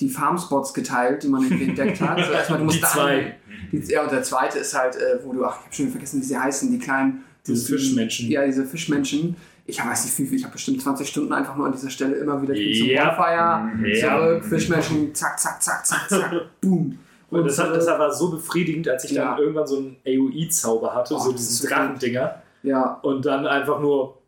die 0.00 0.10
Farmspots 0.10 0.74
geteilt, 0.74 1.22
die 1.22 1.28
man 1.28 1.42
irgendwie 1.44 1.68
entdeckt 1.70 1.98
hat. 2.02 2.18
Also 2.18 2.32
erstmal, 2.32 2.58
du 2.58 2.66
musst 2.66 2.76
Die 2.76 2.82
da 2.82 2.88
zwei. 2.88 3.36
Die, 3.72 3.78
ja, 3.90 4.02
und 4.02 4.12
der 4.12 4.22
zweite 4.22 4.58
ist 4.58 4.76
halt, 4.76 4.96
äh, 4.96 5.18
wo 5.24 5.32
du, 5.32 5.42
ach, 5.42 5.60
ich 5.60 5.64
habe 5.64 5.74
schon 5.74 5.88
vergessen, 5.88 6.20
wie 6.20 6.24
sie 6.26 6.36
heißen, 6.36 6.70
die 6.70 6.78
kleinen. 6.78 7.24
Diese 7.46 7.64
Fischmenschen. 7.64 8.28
Ja, 8.28 8.44
diese 8.44 8.66
Fischmenschen. 8.66 9.36
Ich 9.68 9.84
weiß 9.84 10.04
nicht 10.04 10.18
wie 10.18 10.26
viel, 10.26 10.38
ich 10.38 10.44
habe 10.44 10.52
bestimmt 10.52 10.80
20 10.80 11.08
Stunden 11.08 11.32
einfach 11.32 11.56
nur 11.56 11.66
an 11.66 11.72
dieser 11.72 11.90
Stelle 11.90 12.14
immer 12.16 12.40
wieder 12.40 12.54
bin 12.54 12.72
zum 12.74 12.86
Ja. 12.86 13.10
Bonfire, 13.14 13.88
Ja. 13.88 14.16
zurück, 14.18 14.44
Fischmenschen, 14.44 15.14
zack, 15.14 15.38
zack, 15.40 15.60
zack, 15.62 15.84
zack, 15.84 16.08
zack, 16.08 16.32
boom. 16.60 16.98
Und 17.30 17.44
das, 17.44 17.58
hat, 17.58 17.70
äh, 17.70 17.74
das 17.74 17.86
war 17.88 18.12
so 18.12 18.30
befriedigend, 18.30 18.88
als 18.88 19.04
ich 19.04 19.10
Ja. 19.10 19.30
dann 19.30 19.38
irgendwann 19.40 19.66
so 19.66 19.78
einen 19.78 19.96
AOE-Zauber 20.06 20.94
hatte, 20.94 21.14
Oh, 21.14 21.18
so 21.18 21.32
diesen 21.32 21.68
Drachendinger. 21.68 22.42
ja, 22.62 23.00
Und 23.02 23.26
dann 23.26 23.44
einfach 23.46 23.80
nur 23.80 24.18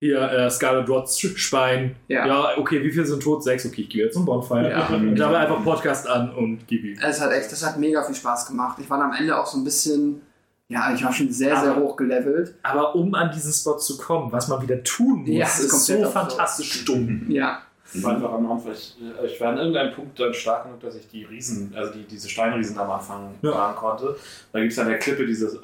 hier 0.00 0.20
äh, 0.30 0.50
Scarlet 0.50 0.88
Rots 0.88 1.18
Spein. 1.18 1.96
Ja. 2.06 2.26
Ja. 2.26 2.58
okay, 2.58 2.82
wie 2.84 2.90
viele 2.92 3.06
sind 3.06 3.22
tot? 3.22 3.42
Sechs. 3.42 3.66
Okay, 3.66 3.80
ich 3.82 3.88
gehe 3.88 4.04
jetzt 4.04 4.14
zum 4.14 4.24
Bonfire. 4.26 4.70
Ja. 4.70 4.86
Und 4.88 5.16
dabei 5.16 5.38
einfach 5.38 5.64
Podcast 5.64 6.06
an 6.06 6.30
und 6.34 6.68
gib 6.68 6.84
ihm. 6.84 6.98
Es 7.02 7.20
hat 7.20 7.32
echt, 7.32 7.50
das 7.50 7.66
hat 7.66 7.78
mega 7.78 8.02
viel 8.04 8.14
Spaß 8.14 8.46
gemacht. 8.46 8.78
Ich 8.80 8.88
war 8.88 9.00
am 9.02 9.12
Ende 9.12 9.36
auch 9.36 9.46
so 9.46 9.58
ein 9.58 9.64
bisschen, 9.64 10.20
ja, 10.68 10.92
ich 10.94 11.02
war 11.04 11.12
schon 11.12 11.30
sehr, 11.32 11.56
sehr 11.60 11.72
Aber- 11.72 11.80
hoch 11.80 11.96
gelevelt. 11.96 12.54
Aber 12.62 12.94
um 12.94 13.14
an 13.14 13.30
diesen 13.32 13.52
Spot 13.52 13.76
zu 13.78 13.96
kommen, 13.98 14.30
was 14.32 14.48
man 14.48 14.60
wieder 14.62 14.82
tun 14.84 15.20
muss, 15.20 15.28
Ja, 15.30 15.44
das 15.46 15.60
ist 15.60 15.86
so 15.86 16.04
fantastisch 16.06 16.84
dumm. 16.84 17.24
Ja, 17.28 17.62
Ich 17.94 18.02
war 18.02 18.14
einfach 18.16 18.32
am 18.34 18.50
Anfang, 18.52 18.72
ich, 18.72 18.96
äh, 19.00 19.26
ich 19.26 19.40
war 19.40 19.48
an 19.52 19.58
irgendeinem 19.58 19.94
Punkt 19.94 20.20
dann 20.20 20.34
stark 20.34 20.64
genug, 20.64 20.80
dass 20.80 20.94
ich 20.94 21.08
die 21.08 21.24
Riesen, 21.24 21.72
also 21.74 21.92
die, 21.92 22.04
diese 22.04 22.28
Steinriesen 22.28 22.78
am 22.78 22.90
Anfang 22.90 23.34
Ja. 23.40 23.52
fahren 23.52 23.76
konnte. 23.76 24.16
Da 24.52 24.60
gibt 24.60 24.72
es 24.72 24.78
an 24.78 24.88
der 24.88 24.98
Klippe 24.98 25.24
dieses, 25.26 25.54
äh, 25.54 25.58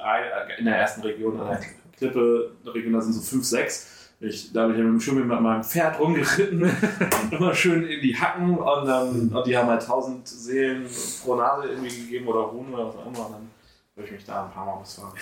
in 0.57 0.65
der 0.65 0.77
ersten 0.77 1.01
Region, 1.01 1.39
an 1.39 1.49
der 1.49 1.59
Klippe, 1.97 2.51
Region, 2.65 2.93
da 2.93 3.01
sind 3.01 3.13
so 3.13 3.21
fünf, 3.21 3.45
sechs. 3.45 3.91
Ich, 4.19 4.51
da 4.53 4.61
habe 4.63 4.71
ich 4.71 4.77
ja 4.79 4.83
mit 4.85 4.93
dem 4.93 4.99
Schwimmen 5.01 5.27
mit 5.27 5.39
meinem 5.39 5.63
Pferd 5.63 5.99
rumgeritten 5.99 6.63
und 6.63 6.71
immer 7.31 7.53
schön 7.53 7.83
in 7.85 8.01
die 8.01 8.15
Hacken 8.17 8.57
und, 8.57 8.85
dann, 8.87 9.29
und 9.29 9.45
die 9.45 9.55
haben 9.55 9.69
halt 9.69 9.83
tausend 9.85 10.27
Seelen 10.27 10.85
pro 11.23 11.35
Nase 11.35 11.67
irgendwie 11.67 11.89
gegeben 12.05 12.27
oder 12.27 12.39
Ruhen 12.39 12.73
oder 12.73 12.87
was 12.87 12.95
auch 12.95 13.05
immer. 13.07 13.25
Und 13.27 13.31
dann 13.33 13.49
habe 13.95 14.05
ich 14.05 14.11
mich 14.11 14.25
da 14.25 14.45
ein 14.45 14.51
paar 14.51 14.65
Mal 14.65 14.73
ausfahren. 14.73 15.13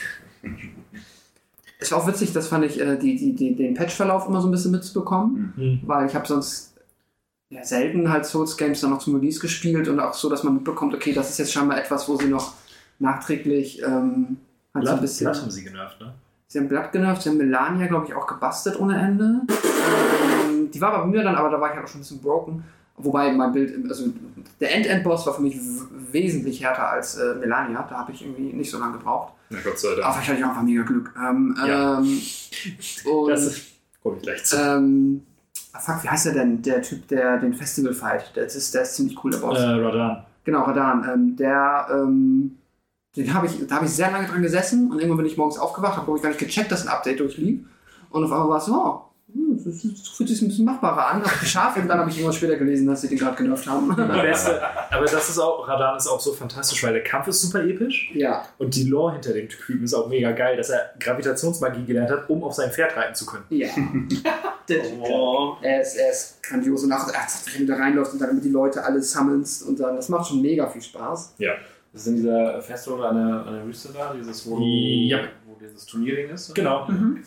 es 1.80 1.92
war 1.92 2.00
auch 2.00 2.08
witzig, 2.08 2.34
das 2.34 2.48
fand 2.48 2.66
ich, 2.66 2.80
äh, 2.80 2.98
die, 2.98 3.16
die, 3.18 3.34
die, 3.34 3.56
den 3.56 3.74
Patchverlauf 3.74 4.28
immer 4.28 4.42
so 4.42 4.48
ein 4.48 4.52
bisschen 4.52 4.72
mitzubekommen, 4.72 5.54
Mhm. 5.56 5.80
weil 5.86 6.08
ich 6.08 6.16
habe 6.16 6.26
sonst 6.28 6.74
ja, 7.50 7.64
selten 7.64 8.10
halt 8.12 8.26
Souls 8.26 8.58
Games 8.58 8.82
dann 8.82 8.90
noch 8.90 9.00
zum 9.00 9.16
Release 9.16 9.40
gespielt 9.40 9.88
und 9.88 10.00
auch 10.00 10.14
so, 10.14 10.30
dass 10.30 10.44
man 10.44 10.56
mitbekommt, 10.56 10.96
okay, 10.96 11.14
das 11.14 11.30
ist 11.30 11.38
jetzt 11.38 11.54
scheinbar 11.54 11.78
etwas, 11.78 12.08
wo 12.10 12.16
sie 12.18 12.28
noch 12.28 12.54
nachträglich 13.00 13.82
ähm, 13.84 14.38
hat 14.74 14.74
so 14.74 14.80
ein 14.80 14.84
Blatt, 14.84 15.02
bisschen. 15.02 15.26
Blatt 15.26 15.42
haben 15.42 15.52
sie 15.52 15.64
genervt, 15.64 16.00
ne? 16.00 16.14
Sie 16.48 16.60
haben 16.60 16.68
Blatt 16.68 16.92
genervt, 16.92 17.22
sie 17.24 17.30
haben 17.30 17.38
Melania, 17.38 17.88
glaube 17.88 18.08
ich, 18.08 18.14
auch 18.14 18.26
gebastelt 18.28 18.80
ohne 18.80 18.98
Ende. 19.00 19.42
Ähm, 19.50 20.72
die 20.72 20.82
war 20.82 21.00
bei 21.00 21.06
mir 21.06 21.24
dann, 21.24 21.36
aber 21.36 21.50
da 21.50 21.60
war 21.60 21.70
ich 21.70 21.76
halt 21.76 21.86
auch 21.86 21.90
schon 21.90 22.00
ein 22.00 22.04
bisschen 22.04 22.22
broken. 22.22 22.64
Wobei 22.98 23.32
mein 23.34 23.52
Bild, 23.52 23.74
also 23.90 24.06
der 24.60 24.76
End-End-Boss 24.76 25.26
war 25.26 25.34
für 25.34 25.42
mich 25.42 25.56
wesentlich 26.14 26.64
härter 26.64 26.90
als 26.90 27.18
äh, 27.18 27.36
Melania. 27.36 27.86
Da 27.90 27.98
habe 28.00 28.12
ich 28.12 28.22
irgendwie 28.24 28.54
nicht 28.54 28.72
so 28.72 28.80
lange 28.80 28.94
gebraucht. 28.98 29.34
Na 29.50 29.60
Gott 29.64 29.78
sei 29.80 29.90
Aber 30.04 30.14
vielleicht 30.14 30.30
hatte 30.30 30.40
ich 30.40 30.46
auch 30.46 30.50
einfach 30.50 30.64
mega 30.64 30.84
Glück. 30.84 31.14
Ähm, 31.18 31.56
Ja. 31.66 32.00
ähm, 32.00 32.22
und, 33.12 33.30
Das 33.30 33.46
ist, 33.46 33.62
komme 34.02 34.18
ich 34.18 34.24
gleich 34.24 34.44
zu. 34.46 34.56
ähm, 34.58 35.24
ah, 35.74 35.80
fuck, 35.80 36.04
wie 36.04 36.10
heißt 36.10 36.28
der 36.28 36.34
denn? 36.34 36.62
Der 36.62 36.82
Typ, 36.82 37.08
der 37.08 37.38
den 37.40 37.54
Festival 37.54 37.94
fight. 37.94 38.36
Der 38.36 38.46
ist, 38.46 38.74
der 38.74 38.84
ist 38.84 38.96
ziemlich 38.96 39.22
cool, 39.24 39.32
der 39.32 39.40
Boss. 39.40 39.60
Äh, 39.60 39.64
Radan. 39.64 40.26
Genau, 40.46 40.64
Radan. 40.64 41.08
Ähm, 41.12 41.36
der, 41.36 41.88
ähm, 41.92 42.58
den 43.16 43.34
habe 43.34 43.46
ich, 43.48 43.66
da 43.68 43.76
habe 43.76 43.86
ich 43.86 43.92
sehr 43.92 44.12
lange 44.12 44.28
dran 44.28 44.42
gesessen 44.42 44.90
und 44.92 44.98
irgendwann 44.98 45.18
bin 45.18 45.28
ich 45.28 45.38
morgens 45.38 45.60
aufgewacht, 45.60 45.98
habe 45.98 46.16
ich 46.16 46.22
gar 46.24 46.30
nicht 46.30 46.40
gecheckt, 46.40 46.72
dass 46.72 46.82
ein 46.88 46.90
Update 46.94 47.20
durchlief. 47.20 47.62
Und 48.10 48.24
auf 48.24 48.32
einmal 48.32 48.50
war 48.50 48.58
es 48.58 48.66
so, 48.66 48.74
oh, 48.74 49.02
das, 49.56 49.66
ist- 49.66 50.00
das 50.02 50.08
fühlt 50.10 50.30
sich 50.30 50.42
ein 50.42 50.48
bisschen 50.48 50.66
machbarer 50.66 51.08
an, 51.08 51.24
habe 51.24 51.40
geschafft 51.40 51.78
und 51.78 51.88
dann 51.88 52.00
habe 52.00 52.10
ich 52.10 52.18
irgendwann 52.18 52.36
später 52.38 52.56
gelesen, 52.56 52.88
dass 52.88 53.02
sie 53.02 53.08
den 53.10 53.18
gerade 53.18 53.36
genervt 53.36 53.68
haben. 53.68 53.96
Beste, 53.96 54.62
aber 54.92 55.06
das 55.06 55.30
ist 55.30 55.40
auch, 55.40 55.68
Radan 55.68 55.98
ist 55.98 56.08
auch 56.08 56.20
so 56.20 56.34
fantastisch, 56.34 56.84
weil 56.84 56.94
der 56.94 57.04
Kampf 57.04 57.28
ist 57.28 57.42
super 57.42 57.64
episch 57.64 58.12
ja, 58.14 58.44
und 58.58 58.76
die 58.76 58.84
Lore 58.84 59.14
hinter 59.14 59.34
dem 59.34 59.48
Typen 59.50 59.84
ist 59.84 59.94
auch 59.94 60.08
mega 60.08 60.32
geil, 60.32 60.58
dass 60.58 60.70
er 60.70 60.92
Gravitationsmagie 61.00 61.86
gelernt 61.86 62.10
hat, 62.12 62.30
um 62.30 62.44
auf 62.44 62.54
sein 62.54 62.72
Pferd 62.72 62.96
reiten 62.96 63.16
zu 63.16 63.26
können. 63.26 63.44
ja. 63.50 63.68
Oh. 65.02 65.58
Er 65.62 65.82
ist, 65.82 65.96
er 65.98 66.10
ist 66.12 66.42
grandios 66.42 66.86
und 66.86 66.94
auch, 66.94 67.06
wenn 67.54 67.68
du 67.68 67.74
da 67.74 67.78
reinläufst 67.80 68.14
und 68.14 68.22
dann 68.22 68.30
immer 68.30 68.40
die 68.40 68.48
Leute 68.50 68.82
alle 68.84 69.02
summonst 69.02 69.68
und 69.68 69.78
dann, 69.78 69.98
das 69.98 70.08
macht 70.08 70.30
schon 70.30 70.42
mega 70.42 70.68
viel 70.70 70.82
Spaß. 70.82 71.36
Das 71.38 72.02
ist 72.02 72.08
in 72.08 72.16
dieser 72.16 72.62
Festung 72.62 73.04
an 73.04 73.16
der, 73.16 73.46
an 73.46 73.54
der 73.56 73.66
Wüste 73.66 73.90
da, 73.94 74.14
dieses, 74.18 74.50
wo, 74.50 74.58
Ja. 74.62 75.20
wo 75.46 75.58
dieses 75.60 75.86
Turnierding 75.86 76.30
ist. 76.30 76.50
oder? 76.52 76.62
Genau. 76.62 76.88
Ähm, 76.88 77.24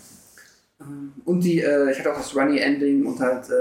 Und 1.24 1.40
die, 1.40 1.61
äh, 1.61 1.90
ich 1.90 1.98
hatte 1.98 2.12
auch 2.12 2.16
das 2.19 2.36
Runny 2.36 2.59
Ending 2.59 3.07
und 3.07 3.19
halt 3.19 3.48
äh, 3.48 3.55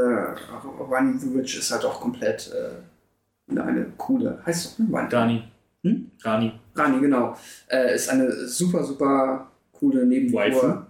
Runny 0.84 1.18
the 1.18 1.34
Witch 1.34 1.58
ist 1.58 1.72
halt 1.72 1.86
auch 1.86 2.02
komplett 2.02 2.52
äh, 2.54 3.58
eine 3.60 3.88
coole, 3.98 4.40
heißt 4.46 4.66
es 4.66 4.78
doch? 4.78 4.98
Runny. 4.98 5.10
Dani. 5.10 5.44
Hm? 5.86 6.12
Rani. 6.24 6.52
Rani, 6.74 7.00
genau. 7.00 7.38
Äh, 7.68 7.94
ist 7.96 8.10
eine 8.10 8.48
super, 8.48 8.84
super 8.84 9.52
coole 9.72 10.06
Nebenfigur. 10.06 10.88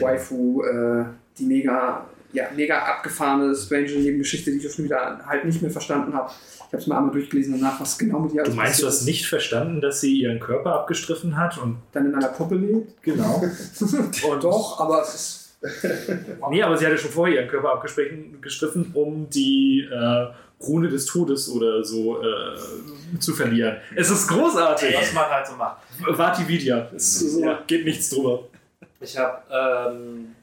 Waifu, 0.00 0.62
äh, 0.62 1.04
die 1.36 1.44
mega, 1.44 2.06
ja, 2.32 2.44
mega 2.54 2.78
abgefahrene, 2.78 3.54
strange 3.54 3.90
Nebengeschichte, 3.90 4.52
die 4.52 4.58
ich 4.58 4.72
schon 4.72 4.84
wieder 4.84 5.20
halt 5.26 5.44
nicht 5.44 5.60
mehr 5.60 5.72
verstanden 5.72 6.14
habe. 6.14 6.30
Ich 6.56 6.72
habe 6.72 6.76
es 6.76 6.86
mir 6.86 6.96
einmal 6.96 7.12
durchgelesen 7.12 7.58
danach, 7.58 7.80
was 7.80 7.98
genau 7.98 8.20
mit 8.20 8.32
ihr 8.32 8.44
Du 8.44 8.52
meinst, 8.52 8.80
du 8.80 8.86
hast 8.86 9.04
nicht 9.06 9.26
verstanden, 9.26 9.80
dass 9.80 10.00
sie 10.00 10.20
ihren 10.20 10.38
Körper 10.38 10.74
abgestriffen 10.74 11.36
hat 11.36 11.58
und 11.58 11.78
Dann 11.92 12.06
in 12.06 12.14
einer 12.14 12.28
Puppe 12.28 12.54
lebt? 12.54 13.02
genau. 13.02 13.42
Und 14.30 14.44
Doch, 14.44 14.78
aber 14.78 15.02
es 15.02 15.14
ist. 15.14 15.37
Nee, 16.50 16.62
aber 16.62 16.76
sie 16.76 16.86
hatte 16.86 16.98
schon 16.98 17.10
vorher 17.10 17.36
ihren 17.40 17.48
Körper 17.48 17.72
abgestriffen, 17.72 18.40
gestriffen, 18.40 18.90
um 18.94 19.28
die 19.28 19.88
äh, 19.90 20.26
Rune 20.64 20.88
des 20.88 21.06
Todes 21.06 21.48
oder 21.50 21.84
so 21.84 22.22
äh, 22.22 23.18
zu 23.18 23.34
verlieren. 23.34 23.76
Es 23.96 24.10
ist 24.10 24.28
großartig. 24.28 24.94
Was 24.96 25.12
man 25.12 25.26
halt 25.26 25.46
so 25.46 25.54
macht. 25.56 25.78
Vati 26.16 26.46
Vidya. 26.46 26.88
Es 26.94 27.22
ist, 27.22 27.40
Ja. 27.40 27.60
geht 27.66 27.84
nichts 27.84 28.10
drüber. 28.10 28.44
Ich 29.00 29.16
habe, 29.16 29.42
ähm, 29.50 30.34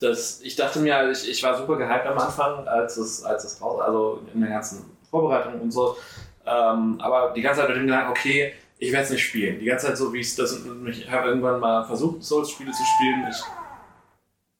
das, 0.00 0.40
ich 0.42 0.56
dachte 0.56 0.80
mir, 0.80 1.10
ich, 1.10 1.30
ich 1.30 1.42
war 1.42 1.56
super 1.56 1.76
gehypt 1.76 2.06
am 2.06 2.18
Anfang, 2.18 2.66
als 2.66 2.96
es, 2.96 3.22
als 3.24 3.44
es 3.44 3.60
raus, 3.62 3.80
also 3.80 4.20
in 4.34 4.40
der 4.40 4.50
ganzen 4.50 4.84
Vorbereitung 5.10 5.60
und 5.60 5.70
so. 5.70 5.96
Ähm, 6.44 7.00
aber 7.00 7.32
die 7.34 7.40
ganze 7.40 7.60
Zeit 7.60 7.68
mit 7.68 7.78
dem 7.78 7.86
Gedanken, 7.86 8.10
okay, 8.10 8.52
ich 8.78 8.90
werde 8.92 9.04
es 9.04 9.10
nicht 9.10 9.22
spielen. 9.24 9.60
Die 9.60 9.64
ganze 9.66 9.86
Zeit 9.86 9.96
so, 9.96 10.12
wie 10.12 10.20
es 10.20 10.34
das, 10.34 10.58
ich 10.88 11.08
habe 11.10 11.28
irgendwann 11.28 11.60
mal 11.60 11.84
versucht, 11.84 12.22
Souls-Spiele 12.24 12.72
zu 12.72 12.82
spielen. 12.96 13.24
Ich 13.30 13.42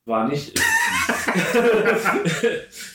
war 0.04 0.26
nicht 0.28 0.58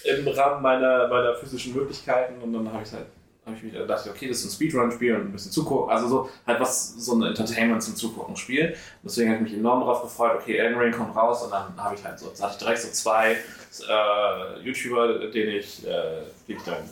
im 0.03 0.27
Rahmen 0.27 0.61
meiner, 0.61 1.07
meiner 1.07 1.35
physischen 1.35 1.73
Möglichkeiten 1.73 2.41
und 2.41 2.53
dann 2.53 2.71
habe 2.71 2.83
ich 2.83 2.91
halt 2.91 3.05
habe 3.47 3.55
ich 3.55 3.63
mich 3.63 3.73
gedacht, 3.73 4.05
okay, 4.09 4.27
das 4.27 4.39
ist 4.39 4.45
ein 4.45 4.51
Speedrun-Spiel 4.51 5.15
und 5.15 5.21
ein 5.21 5.31
bisschen 5.31 5.53
zugucken, 5.53 5.89
also 5.89 6.07
so 6.09 6.29
halt 6.45 6.59
was, 6.59 6.95
so 6.95 7.15
ein 7.15 7.23
Entertainment 7.23 7.81
zum 7.81 7.95
Zugucken-Spiel. 7.95 8.75
Deswegen 9.03 9.29
habe 9.29 9.37
ich 9.37 9.51
mich 9.51 9.59
enorm 9.59 9.79
darauf 9.79 10.01
gefreut, 10.01 10.33
okay, 10.35 10.57
Elden 10.57 10.77
Ring 10.77 10.91
kommt 10.91 11.15
raus 11.15 11.43
und 11.43 11.51
dann 11.51 11.73
habe 11.77 11.95
ich 11.95 12.03
halt 12.03 12.19
so, 12.19 12.27
hatte 12.27 12.51
ich 12.51 12.57
direkt 12.57 12.79
so 12.79 12.89
zwei 12.89 13.37
äh, 13.87 14.59
YouTuber, 14.61 15.29
denen 15.29 15.55
ich, 15.55 15.87
äh, 15.87 16.23
die, 16.45 16.53
ich 16.53 16.63
dann, 16.63 16.89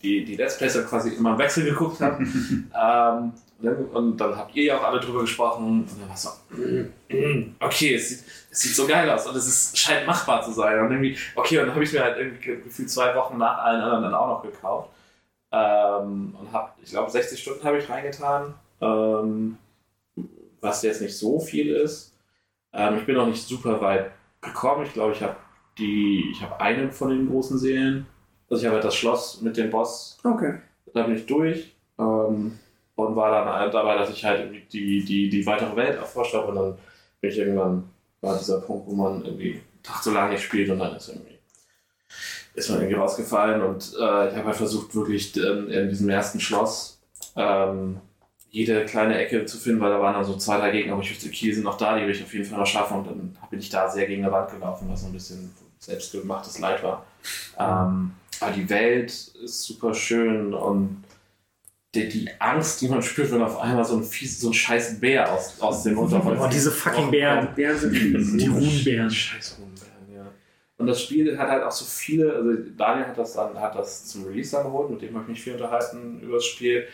die, 0.00 0.24
die 0.24 0.36
Let's 0.36 0.58
Plays 0.58 0.74
dann 0.74 0.86
quasi 0.86 1.10
immer 1.10 1.32
im 1.32 1.38
Wechsel 1.38 1.64
geguckt 1.64 2.00
habe. 2.00 2.22
ähm, 2.24 3.32
und 3.60 3.64
dann- 3.66 3.84
und 3.86 4.16
dann 4.16 4.36
habt 4.36 4.54
ihr 4.56 4.64
ja 4.64 4.78
auch 4.78 4.84
alle 4.84 5.00
drüber 5.00 5.20
gesprochen 5.20 5.64
und 5.66 5.86
dann 6.00 6.08
war 6.08 6.14
es 6.14 6.22
so, 6.22 6.30
mm, 6.56 6.88
mm, 7.14 7.56
okay, 7.60 7.94
es 7.94 8.08
sieht, 8.08 8.24
es 8.50 8.60
sieht 8.60 8.74
so 8.74 8.86
geil 8.86 9.08
aus 9.10 9.26
und 9.26 9.36
es 9.36 9.46
ist, 9.46 9.78
scheint 9.78 10.06
machbar 10.06 10.42
zu 10.42 10.52
sein. 10.52 10.78
Und 10.80 10.90
irgendwie, 10.90 11.16
okay, 11.36 11.58
und 11.58 11.66
dann 11.66 11.74
habe 11.74 11.84
ich 11.84 11.92
mir 11.92 12.02
halt 12.02 12.16
irgendwie 12.18 12.40
ge- 12.44 12.60
gefühlt 12.62 12.90
zwei 12.90 13.14
Wochen 13.14 13.38
nach 13.38 13.58
allen 13.58 13.80
anderen 13.82 14.02
dann 14.04 14.14
auch 14.14 14.28
noch 14.28 14.42
gekauft. 14.42 14.90
Ähm, 15.52 16.34
und 16.38 16.52
habe, 16.52 16.70
ich 16.82 16.90
glaube, 16.90 17.10
60 17.10 17.40
Stunden 17.40 17.64
habe 17.64 17.78
ich 17.78 17.88
reingetan, 17.88 18.54
ähm, 18.80 19.58
was 20.60 20.82
jetzt 20.82 21.00
nicht 21.02 21.16
so 21.16 21.40
viel 21.40 21.74
ist. 21.74 22.14
Ähm, 22.72 22.98
ich 22.98 23.06
bin 23.06 23.16
noch 23.16 23.26
nicht 23.26 23.46
super 23.46 23.80
weit 23.80 24.10
gekommen. 24.40 24.84
Ich 24.86 24.92
glaube, 24.92 25.12
ich 25.12 25.22
habe 25.22 25.36
die, 25.78 26.30
ich 26.32 26.40
habe 26.42 26.60
einen 26.60 26.92
von 26.92 27.10
den 27.10 27.28
großen 27.28 27.58
Seelen. 27.58 28.06
Also 28.48 28.62
ich 28.62 28.66
habe 28.66 28.76
halt 28.76 28.84
das 28.84 28.94
Schloss 28.96 29.40
mit 29.42 29.56
dem 29.56 29.70
Boss, 29.70 30.18
Okay. 30.24 30.58
da 30.94 31.02
bin 31.04 31.16
ich 31.16 31.26
durch. 31.26 31.74
Ähm, 31.98 32.58
und 33.06 33.16
war 33.16 33.30
dann 33.30 33.54
halt 33.54 33.74
dabei, 33.74 33.96
dass 33.96 34.10
ich 34.10 34.24
halt 34.24 34.40
irgendwie 34.40 34.64
die, 34.72 35.04
die, 35.04 35.28
die 35.28 35.46
weitere 35.46 35.74
Welt 35.76 35.96
erforscht 35.96 36.34
habe 36.34 36.48
und 36.48 36.56
dann 36.56 36.78
bin 37.20 37.30
ich 37.30 37.38
irgendwann, 37.38 37.84
war 38.20 38.38
dieser 38.38 38.60
Punkt, 38.60 38.86
wo 38.86 38.94
man 38.94 39.24
irgendwie 39.24 39.60
Tag 39.82 40.02
so 40.02 40.12
lange 40.12 40.32
nicht 40.32 40.42
spielt 40.42 40.70
und 40.70 40.78
dann 40.78 40.96
ist 40.96 41.08
irgendwie 41.08 41.38
ist 42.54 42.68
man 42.68 42.80
irgendwie 42.80 42.98
rausgefallen 42.98 43.62
und 43.62 43.94
äh, 43.94 44.28
ich 44.28 44.36
habe 44.36 44.46
halt 44.46 44.56
versucht, 44.56 44.94
wirklich 44.94 45.36
ähm, 45.36 45.68
in 45.70 45.88
diesem 45.88 46.08
ersten 46.08 46.40
Schloss 46.40 47.00
ähm, 47.36 48.00
jede 48.50 48.84
kleine 48.84 49.16
Ecke 49.16 49.44
zu 49.46 49.56
finden, 49.58 49.80
weil 49.80 49.90
da 49.90 50.00
waren 50.00 50.14
dann 50.14 50.24
so 50.24 50.36
zwei, 50.36 50.58
drei 50.58 50.72
Gegner, 50.72 50.94
aber 50.94 51.02
ich 51.02 51.10
wusste, 51.10 51.28
okay, 51.28 51.46
die 51.46 51.52
sind 51.52 51.64
noch 51.64 51.78
da, 51.78 51.96
die 51.96 52.04
will 52.04 52.10
ich 52.10 52.22
auf 52.22 52.32
jeden 52.32 52.44
Fall 52.44 52.58
noch 52.58 52.66
schaffen 52.66 52.98
und 52.98 53.06
dann 53.06 53.36
bin 53.48 53.60
ich 53.60 53.70
da 53.70 53.88
sehr 53.88 54.06
gegen 54.06 54.24
eine 54.24 54.32
Wand 54.32 54.50
gelaufen, 54.50 54.88
was 54.90 55.04
ein 55.04 55.12
bisschen 55.12 55.54
selbstgemachtes 55.78 56.58
Leid 56.58 56.82
war. 56.82 57.06
Ähm, 57.58 58.12
aber 58.40 58.50
die 58.52 58.68
Welt 58.68 59.10
ist 59.10 59.62
super 59.62 59.94
schön 59.94 60.52
und 60.52 61.04
die, 61.94 62.08
die 62.08 62.28
Angst, 62.38 62.80
die 62.80 62.88
man 62.88 63.02
spürt, 63.02 63.32
wenn 63.32 63.42
auf 63.42 63.58
einmal 63.60 63.84
so 63.84 63.96
ein 63.96 64.04
fies, 64.04 64.40
so 64.40 64.50
ein 64.50 64.54
scheiß 64.54 65.00
Bär 65.00 65.32
aus, 65.32 65.60
aus 65.60 65.82
dem 65.82 65.98
Unterholz 65.98 66.40
Oh, 66.40 66.48
diese 66.48 66.70
fucking 66.70 67.10
Bären. 67.10 67.54
Bären 67.54 67.76
sind 67.76 67.96
fies. 67.96 68.36
Die 68.36 68.46
Runenbären. 68.46 69.10
Scheiß 69.10 69.58
Runenbären, 69.60 70.14
ja. 70.14 70.30
Und 70.78 70.86
das 70.86 71.02
Spiel 71.02 71.36
hat 71.36 71.48
halt 71.48 71.64
auch 71.64 71.72
so 71.72 71.84
viele, 71.84 72.32
also 72.32 72.50
Daniel 72.76 73.06
hat 73.06 73.18
das 73.18 73.32
dann, 73.34 73.58
hat 73.60 73.74
das 73.74 74.06
zum 74.06 74.24
Release 74.26 74.52
dann 74.54 74.64
geholt, 74.64 74.90
mit 74.90 75.02
dem 75.02 75.14
habe 75.14 75.24
ich 75.24 75.28
mich 75.30 75.42
viel 75.42 75.54
unterhalten 75.54 76.20
über 76.20 76.36
das 76.36 76.44
Spiel. 76.44 76.86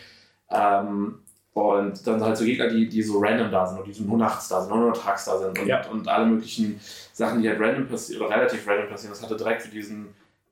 Ähm, 0.49 1.19
und 1.53 2.05
dann 2.05 2.21
halt 2.23 2.37
so 2.37 2.45
Gegner, 2.45 2.67
die, 2.69 2.87
die 2.87 3.01
so 3.01 3.19
random 3.19 3.49
da 3.51 3.65
sind 3.65 3.79
und 3.79 3.87
die 3.87 3.93
so 3.93 4.03
nur 4.03 4.17
nachts 4.17 4.47
da 4.47 4.61
sind, 4.61 4.69
nur, 4.69 4.79
nur 4.79 4.93
tags 4.93 5.25
da 5.25 5.37
sind 5.39 5.57
und, 5.59 5.67
Ja. 5.67 5.87
und 5.89 6.07
alle 6.07 6.25
möglichen 6.27 6.79
Sachen, 7.13 7.41
die 7.41 7.49
halt 7.49 7.59
random 7.59 7.87
passieren, 7.87 8.21
oder 8.25 8.35
relativ 8.35 8.67
random 8.67 8.89
passieren. 8.89 9.13
Das 9.13 9.23
hatte 9.23 9.35
direkt 9.37 9.63
für 9.63 9.69
diesen, 9.71 10.07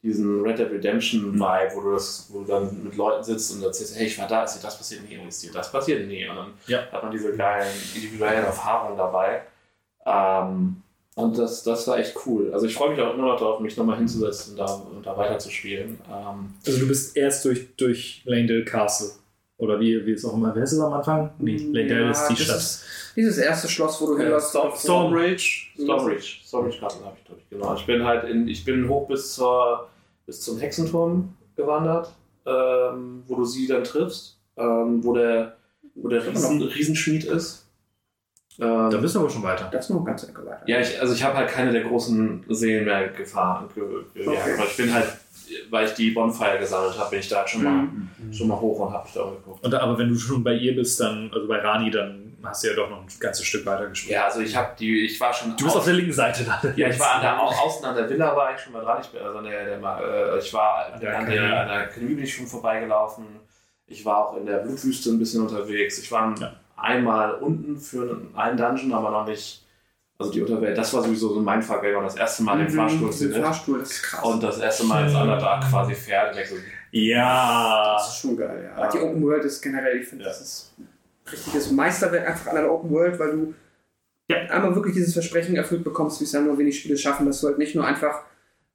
diesen 0.06 0.41
Red 0.41 0.60
Dead 0.60 0.69
Redemption 0.72 1.34
Vibe, 1.34 1.72
wo 1.76 1.82
du, 1.82 1.91
das, 1.94 2.27
wo 2.30 2.40
du 2.41 2.45
dann 2.45 2.84
mit 2.84 2.95
Leuten 2.95 3.23
sitzt 3.23 3.53
und 3.53 3.64
erzählst, 3.64 3.98
hey, 3.98 4.07
ich 4.07 4.18
war 4.19 4.27
da, 4.27 4.44
ist 4.44 4.56
dir 4.56 4.61
das 4.61 4.77
passiert? 4.77 5.02
Nee, 5.10 5.19
ist 5.27 5.44
dir 5.44 5.52
das 5.52 5.72
passiert? 5.72 6.07
Nee. 6.07 6.27
Und 6.30 6.36
dann 6.36 6.53
Ja. 6.68 6.80
hat 6.91 7.03
man 7.03 7.11
diese 7.11 7.36
geilen 7.36 7.68
individuellen 7.95 8.45
Erfahrungen 8.45 8.98
dabei. 8.98 9.41
Ähm, 10.06 10.77
und 11.15 11.38
das, 11.38 11.64
das 11.64 11.88
war 11.88 11.98
echt 11.98 12.15
cool. 12.26 12.53
Also 12.53 12.65
ich 12.68 12.73
freue 12.76 12.91
mich 12.91 12.99
auch 13.02 13.14
immer 13.14 13.27
noch 13.27 13.40
darauf, 13.40 13.60
mich 13.61 13.76
nochmal 13.77 13.98
hinzusetzen 13.98 14.52
und 14.53 14.60
da, 14.60 14.65
und 14.73 15.06
da 15.06 15.18
weiterzuspielen. 15.18 15.99
Ähm, 16.11 16.53
Also 16.65 16.80
du 16.80 16.88
bist 16.88 17.15
erst 17.15 17.45
durch, 17.45 17.76
durch 17.77 18.22
Langdale 18.26 18.65
Castle. 18.65 19.11
Oder 19.57 19.80
wie, 19.80 20.06
wie 20.06 20.11
es 20.11 20.26
auch 20.26 20.34
immer, 20.34 20.53
wer 20.53 20.64
ist 20.64 20.73
es 20.73 20.80
am 20.82 20.91
Anfang? 20.91 21.32
Nee, 21.40 21.56
Langdale 21.72 22.02
Ja, 22.02 22.11
ist 22.11 22.27
die 22.27 22.36
Stadt. 22.36 22.57
ist 22.57 22.84
Dieses 23.15 23.38
erste 23.38 23.69
Schloss, 23.69 24.02
wo 24.02 24.07
du 24.07 24.18
Ja, 24.18 24.23
hinläufst. 24.23 24.49
Storm- 24.49 24.73
Stormrage. 24.76 25.68
Stormreach. 25.82 26.41
Stormreach 26.45 26.80
Castle 26.82 27.06
habe 27.06 27.15
ich, 27.18 27.26
glaube 27.26 27.40
ich, 27.41 27.49
genau. 27.49 27.73
Ich 27.76 27.86
bin 27.86 28.03
halt 28.03 28.26
in, 28.30 28.49
ich 28.49 28.65
bin 28.65 28.90
hoch 28.90 29.07
bis, 29.07 29.34
zur, 29.34 29.88
bis 30.26 30.42
zum 30.42 30.58
Hexenturm 30.60 31.34
gewandert, 31.56 32.14
ähm, 32.46 33.24
wo 33.28 33.36
du 33.36 33.46
sie 33.46 33.68
dann 33.68 33.84
triffst, 33.84 34.38
ähm, 34.58 35.04
wo 35.04 35.14
der, 35.14 35.56
wo 35.96 36.08
der 36.08 36.26
Riesen, 36.26 36.62
Riesenschmied 36.62 37.26
ist. 37.26 37.68
Ähm, 38.60 38.90
Da 38.90 38.98
bist 38.98 39.16
du 39.16 39.20
aber 39.20 39.30
schon 39.30 39.44
weiter. 39.44 39.70
Das 39.72 39.86
ist 39.86 39.90
noch 39.90 39.98
eine 39.98 40.06
ganze 40.06 40.30
Ecke 40.30 40.46
weiter. 40.46 40.64
Ja, 40.68 40.80
ich, 40.80 41.00
also 41.02 41.14
ich 41.14 41.24
habe 41.24 41.36
halt 41.36 41.50
keine 41.50 41.72
der 41.72 41.84
großen 41.84 42.46
Seelen 42.50 42.86
mehr 42.86 43.10
gefahren. 43.10 43.68
Ge, 43.74 43.84
ge, 44.14 44.28
Okay. 44.28 44.36
ja, 44.36 44.54
aber 44.56 44.66
ich 44.66 44.78
bin 44.78 44.94
halt, 44.94 45.08
weil 45.70 45.86
ich 45.86 45.94
die 45.94 46.12
Bonfire 46.12 46.58
gesammelt 46.60 46.98
habe, 46.98 47.10
bin 47.12 47.20
ich 47.20 47.28
da 47.28 47.38
halt 47.40 47.50
schon, 47.50 47.62
Mhm. 47.62 47.66
mal, 47.66 48.34
schon 48.34 48.48
mal 48.48 48.60
hoch 48.60 48.80
und 48.80 48.94
habe 48.94 49.04
mich 49.04 49.14
da 49.14 49.22
umgeguckt. 49.24 49.64
Und, 49.64 49.74
aber 49.76 49.98
wenn 49.98 50.10
du 50.10 50.16
schon 50.16 50.44
bei 50.44 50.54
ihr 50.54 50.74
bist, 50.76 51.00
dann, 51.00 51.30
also 51.34 51.48
bei 51.48 51.60
Rani, 51.60 51.92
dann 51.92 52.25
hast 52.48 52.64
du 52.64 52.68
ja 52.70 52.76
doch 52.76 52.90
noch 52.90 53.02
ein 53.02 53.08
ganzes 53.20 53.46
Stück 53.46 53.66
weiter 53.66 53.88
gespielt. 53.88 54.14
Ja, 54.14 54.26
also 54.26 54.40
ich 54.42 54.56
habe 54.56 54.70
die, 54.80 55.06
ich 55.06 55.20
war 55.20 55.34
schon. 55.34 55.56
Du 55.58 55.64
bist 55.66 55.76
auf 55.76 55.86
der 55.86 55.94
linken 55.94 56.14
Seite 56.14 56.44
da. 56.44 56.62
Ja, 56.76 56.88
ich 56.90 57.00
war 57.00 57.16
an 57.16 57.22
der, 57.22 57.40
au- 57.42 57.48
außen 57.50 57.86
an 57.86 57.96
der 57.96 58.10
Villa 58.10 58.36
war 58.36 58.54
ich 58.56 58.62
schon 58.62 58.74
mal 58.74 58.82
dran. 58.84 59.00
Ich, 59.02 59.10
bin, 59.10 59.22
also 59.22 59.38
an 59.40 59.44
der, 59.46 59.66
der, 59.78 60.34
äh, 60.36 60.40
ich 60.40 60.54
war 60.54 60.94
an 60.94 61.00
der 61.00 61.18
an 61.20 61.26
der, 61.30 61.44
an 61.62 61.68
der 61.68 61.78
Akademie 61.84 62.16
bin 62.16 62.24
ich 62.24 62.34
schon 62.36 62.48
vorbeigelaufen. 62.48 63.26
Ich 63.88 64.04
war 64.06 64.18
auch 64.30 64.38
in 64.38 64.46
der 64.46 64.58
Blutwüste 64.60 65.10
ein 65.12 65.20
bisschen 65.20 65.42
unterwegs. 65.42 66.00
Ich 66.00 66.12
war 66.12 66.34
Ja. 66.40 66.54
einmal 66.76 67.36
unten 67.36 67.78
für 67.78 68.20
einen 68.36 68.58
Dungeon, 68.58 68.94
aber 68.94 69.12
noch 69.12 69.26
nicht. 69.28 69.62
Also 70.18 70.32
die 70.32 70.42
Unterwelt, 70.42 70.78
das 70.78 70.94
war 70.94 71.04
sowieso 71.04 71.34
so 71.34 71.42
mein 71.42 71.62
Fuck, 71.62 71.84
wenn 71.84 71.94
man 71.94 72.06
das 72.06 72.16
erste 72.16 72.42
Mal 72.44 72.58
den 72.58 72.70
Fahrstuhl 72.70 73.10
Den 73.10 73.18
findet 73.18 73.44
Fahrstuhl, 73.44 73.82
ist 73.82 74.02
krass. 74.02 74.24
und 74.24 74.42
das 74.42 74.60
erste 74.60 74.86
Mal 74.86 75.04
ins 75.06 75.14
Underdark 75.14 75.70
quasi 75.70 75.94
fährt. 75.94 76.34
Und 76.34 76.42
ich 76.42 76.50
so, 76.50 76.56
ja. 76.92 77.96
Das 77.98 78.08
ist 78.08 78.20
schon 78.22 78.38
geil, 78.38 78.72
ja. 78.78 78.88
Die 78.88 78.98
Open 79.00 79.22
World 79.24 79.44
ist 79.44 79.62
generell, 79.62 79.98
ich 79.98 80.08
finde, 80.08 80.24
Ja. 80.24 80.30
das 80.30 80.40
ist 80.42 80.74
richtiges 81.32 81.72
Meisterwerk 81.72 82.28
einfach 82.28 82.48
an 82.48 82.56
der 82.56 82.72
Open 82.72 82.90
World, 82.92 83.20
weil 83.20 83.32
du 83.32 83.54
Ja. 84.28 84.38
einmal 84.50 84.74
wirklich 84.76 84.96
dieses 84.96 85.14
Versprechen 85.14 85.56
erfüllt 85.56 85.84
bekommst, 85.84 86.20
wie 86.20 86.24
es 86.26 86.32
ja 86.32 86.42
nur 86.42 86.58
wenig 86.58 86.80
Spiele 86.80 86.98
schaffen, 86.98 87.26
dass 87.28 87.42
du 87.42 87.48
halt 87.48 87.58
nicht 87.60 87.76
nur 87.76 87.86
einfach 87.86 88.24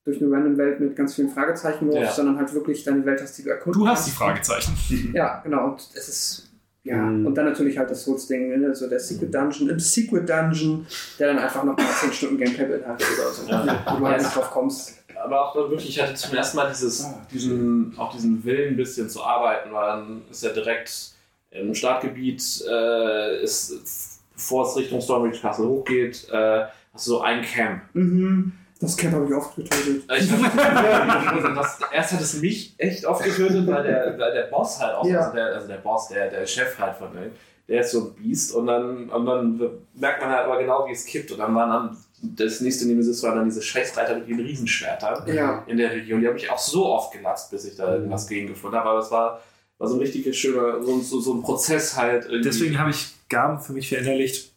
durch 0.04 0.20
eine 0.22 0.30
random 0.32 0.56
Welt 0.56 0.80
mit 0.80 0.96
ganz 0.96 1.14
vielen 1.14 1.28
Fragezeichen 1.30 1.86
läufst, 1.86 2.00
Ja. 2.02 2.12
sondern 2.12 2.38
halt 2.38 2.52
wirklich 2.54 2.84
deine 2.84 3.04
Welt 3.04 3.20
hast, 3.20 3.36
die 3.38 3.42
du 3.42 3.50
erkunden 3.50 3.80
Du 3.80 3.86
hast 3.88 4.06
die. 4.06 4.10
Fragezeichen. 4.12 4.72
Ja, 5.14 5.40
genau. 5.44 5.66
Und 5.72 5.80
es 5.94 6.08
ist. 6.08 6.46
Ja, 6.82 6.96
Mhm. 6.96 7.26
und 7.26 7.34
dann 7.34 7.44
natürlich 7.44 7.76
halt 7.76 7.90
das 7.90 8.04
Souls-Ding, 8.04 8.58
ne? 8.58 8.74
so 8.74 8.88
der 8.88 8.98
Secret 8.98 9.34
Dungeon, 9.34 9.68
im 9.68 9.78
Secret 9.78 10.26
Dungeon, 10.26 10.86
der 11.18 11.26
dann 11.34 11.38
einfach 11.38 11.62
noch 11.62 11.76
mal 11.76 11.84
10 12.00 12.10
Stunden 12.12 12.38
Gameplay 12.38 12.64
beinhaltet 12.64 13.06
oder 13.20 13.30
so. 13.30 13.50
Ja. 13.50 13.84
Wo 13.92 13.98
du 13.98 14.06
halt 14.08 14.22
nicht 14.22 14.34
drauf 14.34 14.50
kommst. 14.50 14.94
Aber 15.22 15.44
auch 15.44 15.52
dann 15.54 15.68
wirklich, 15.68 15.90
ich 15.90 16.00
hatte 16.02 16.14
zum 16.14 16.34
ersten 16.34 16.56
Mal 16.56 16.70
dieses, 16.70 17.06
diesen, 17.30 17.92
auch 17.98 18.10
diesen 18.14 18.42
Willen, 18.44 18.72
ein 18.72 18.76
bisschen 18.78 19.10
zu 19.10 19.22
arbeiten, 19.22 19.70
weil 19.72 19.86
dann 19.88 20.22
ist 20.30 20.42
ja 20.42 20.50
direkt 20.54 21.10
im 21.50 21.74
Startgebiet, 21.74 22.42
äh, 22.68 23.42
ist, 23.42 24.20
bevor 24.34 24.66
es 24.66 24.76
Richtung 24.76 25.00
Stormreach 25.00 25.40
Castle 25.40 25.66
hochgeht, 25.68 26.28
äh, 26.30 26.64
hast 26.92 27.06
du 27.06 27.10
so 27.12 27.20
ein 27.20 27.42
Camp. 27.42 27.82
Mhm. 27.92 28.52
Das 28.80 28.96
Camp 28.96 29.12
habe 29.14 29.26
ich 29.26 29.34
oft 29.34 29.56
getötet. 29.56 30.04
Ich 30.18 30.32
hab, 30.32 31.54
das, 31.54 31.78
erst 31.92 32.12
hat 32.14 32.20
es 32.20 32.40
mich 32.40 32.74
echt 32.78 33.04
oft 33.04 33.22
getötet, 33.22 33.66
weil 33.66 33.82
der, 33.82 34.18
weil 34.18 34.32
der 34.32 34.44
Boss 34.44 34.80
halt 34.80 34.94
auch, 34.94 35.04
Ja. 35.04 35.18
also, 35.20 35.32
der, 35.34 35.46
also 35.54 35.68
der 35.68 35.76
Boss, 35.76 36.08
der, 36.08 36.30
der 36.30 36.46
Chef 36.46 36.78
halt 36.78 36.96
von 36.96 37.12
dem, 37.12 37.30
der 37.68 37.82
ist 37.82 37.92
so 37.92 38.00
ein 38.06 38.14
Biest 38.14 38.54
und 38.54 38.66
dann, 38.66 39.10
und 39.10 39.26
dann 39.26 39.60
merkt 39.94 40.22
man 40.22 40.30
halt 40.30 40.46
aber 40.46 40.58
genau, 40.58 40.86
wie 40.88 40.92
es 40.92 41.04
kippt. 41.04 41.30
Und 41.30 41.38
dann 41.38 41.54
waren 41.54 41.68
dann, 41.70 41.96
das 42.22 42.60
nächste 42.62 42.86
Nemesis 42.86 43.22
war 43.22 43.34
dann 43.34 43.44
diese 43.44 43.62
Scheißreiter 43.62 44.16
mit 44.16 44.28
den 44.28 44.40
Riesenschwertern 44.40 45.26
Ja. 45.32 45.62
in 45.66 45.76
der 45.76 45.90
Region. 45.92 46.20
Die 46.20 46.26
habe 46.26 46.36
ich 46.38 46.50
auch 46.50 46.58
so 46.58 46.86
oft 46.86 47.12
gelatzt, 47.12 47.50
bis 47.50 47.64
ich 47.66 47.76
da 47.76 47.94
irgendwas 47.94 48.26
gegen 48.26 48.48
gefunden 48.48 48.76
habe. 48.76 48.88
Aber 48.88 48.98
das 49.00 49.10
war, 49.10 49.40
war 49.80 49.88
so 49.88 49.94
ein 49.94 50.00
richtig 50.00 50.38
schöner, 50.38 50.80
so, 50.82 51.00
so, 51.00 51.20
so 51.20 51.34
ein 51.34 51.42
Prozess 51.42 51.96
halt. 51.96 52.24
Irgendwie. 52.26 52.42
Deswegen 52.42 52.78
habe 52.78 52.90
ich 52.90 53.14
Gaben 53.28 53.60
für 53.60 53.72
mich 53.72 53.88
verinnerlicht. 53.88 54.52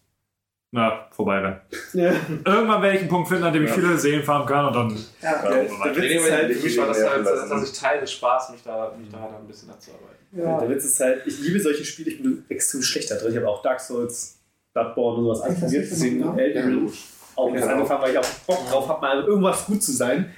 Na, 0.76 1.08
vorbei 1.12 1.38
rein. 1.40 1.62
Ja. 1.94 2.12
Irgendwann 2.46 2.82
werde 2.82 2.96
ich 2.96 3.02
einen 3.02 3.10
Punkt 3.10 3.28
finden, 3.30 3.44
an 3.44 3.54
dem 3.54 3.64
ich 3.64 3.70
Ja. 3.70 3.76
viele 3.76 3.98
Seelen 3.98 4.24
fahren 4.24 4.46
kann 4.48 4.66
und 4.66 4.74
dann. 4.76 4.90
Ja. 5.22 5.32
Ja, 5.32 5.42
Der- 5.50 5.72
aber 5.72 5.92
der 5.92 5.96
Witz 6.04 6.12
ist 6.26 6.32
halt, 6.32 6.54
für 6.58 6.64
mich 6.66 6.78
war 6.80 6.88
das 6.88 7.04
halt, 7.08 7.26
dass 7.26 7.64
ich 7.72 7.80
Teil 7.80 8.00
des 8.02 8.12
Spaß, 8.12 8.50
mich 8.52 8.64
da, 8.64 8.92
mich 9.00 9.10
da 9.12 9.20
halt 9.20 9.34
ein 9.40 9.48
bisschen 9.48 9.70
abzuarbeiten. 9.70 10.18
Ja. 10.32 10.60
Der 10.60 10.70
Witz 10.70 10.84
ist 10.86 11.00
halt, 11.00 11.22
ich 11.28 11.40
liebe 11.42 11.60
solche 11.60 11.86
Spiele, 11.86 12.10
ich 12.10 12.22
bin 12.24 12.44
extrem 12.50 12.82
schlecht 12.82 13.12
da 13.12 13.16
drin. 13.16 13.32
Ich 13.32 13.38
habe 13.38 13.48
auch 13.48 13.62
Dark 13.62 13.80
Souls, 13.80 14.40
Bloodborne 14.74 15.20
und 15.20 15.24
sowas 15.26 15.42
anprobiert. 15.42 15.88
Deswegen 15.92 16.38
Elden 16.40 16.66
Ring 16.66 16.94
auch 17.36 17.54
jetzt 17.54 17.68
angefangen, 17.68 18.02
weil 18.02 18.12
ich 18.12 18.18
auch 18.18 18.26
Bock 18.48 18.68
drauf 18.70 18.90
habe, 18.90 19.02
mal 19.02 19.24
irgendwas 19.24 19.66
gut 19.68 19.82
zu 19.84 19.92
sein. 19.92 20.34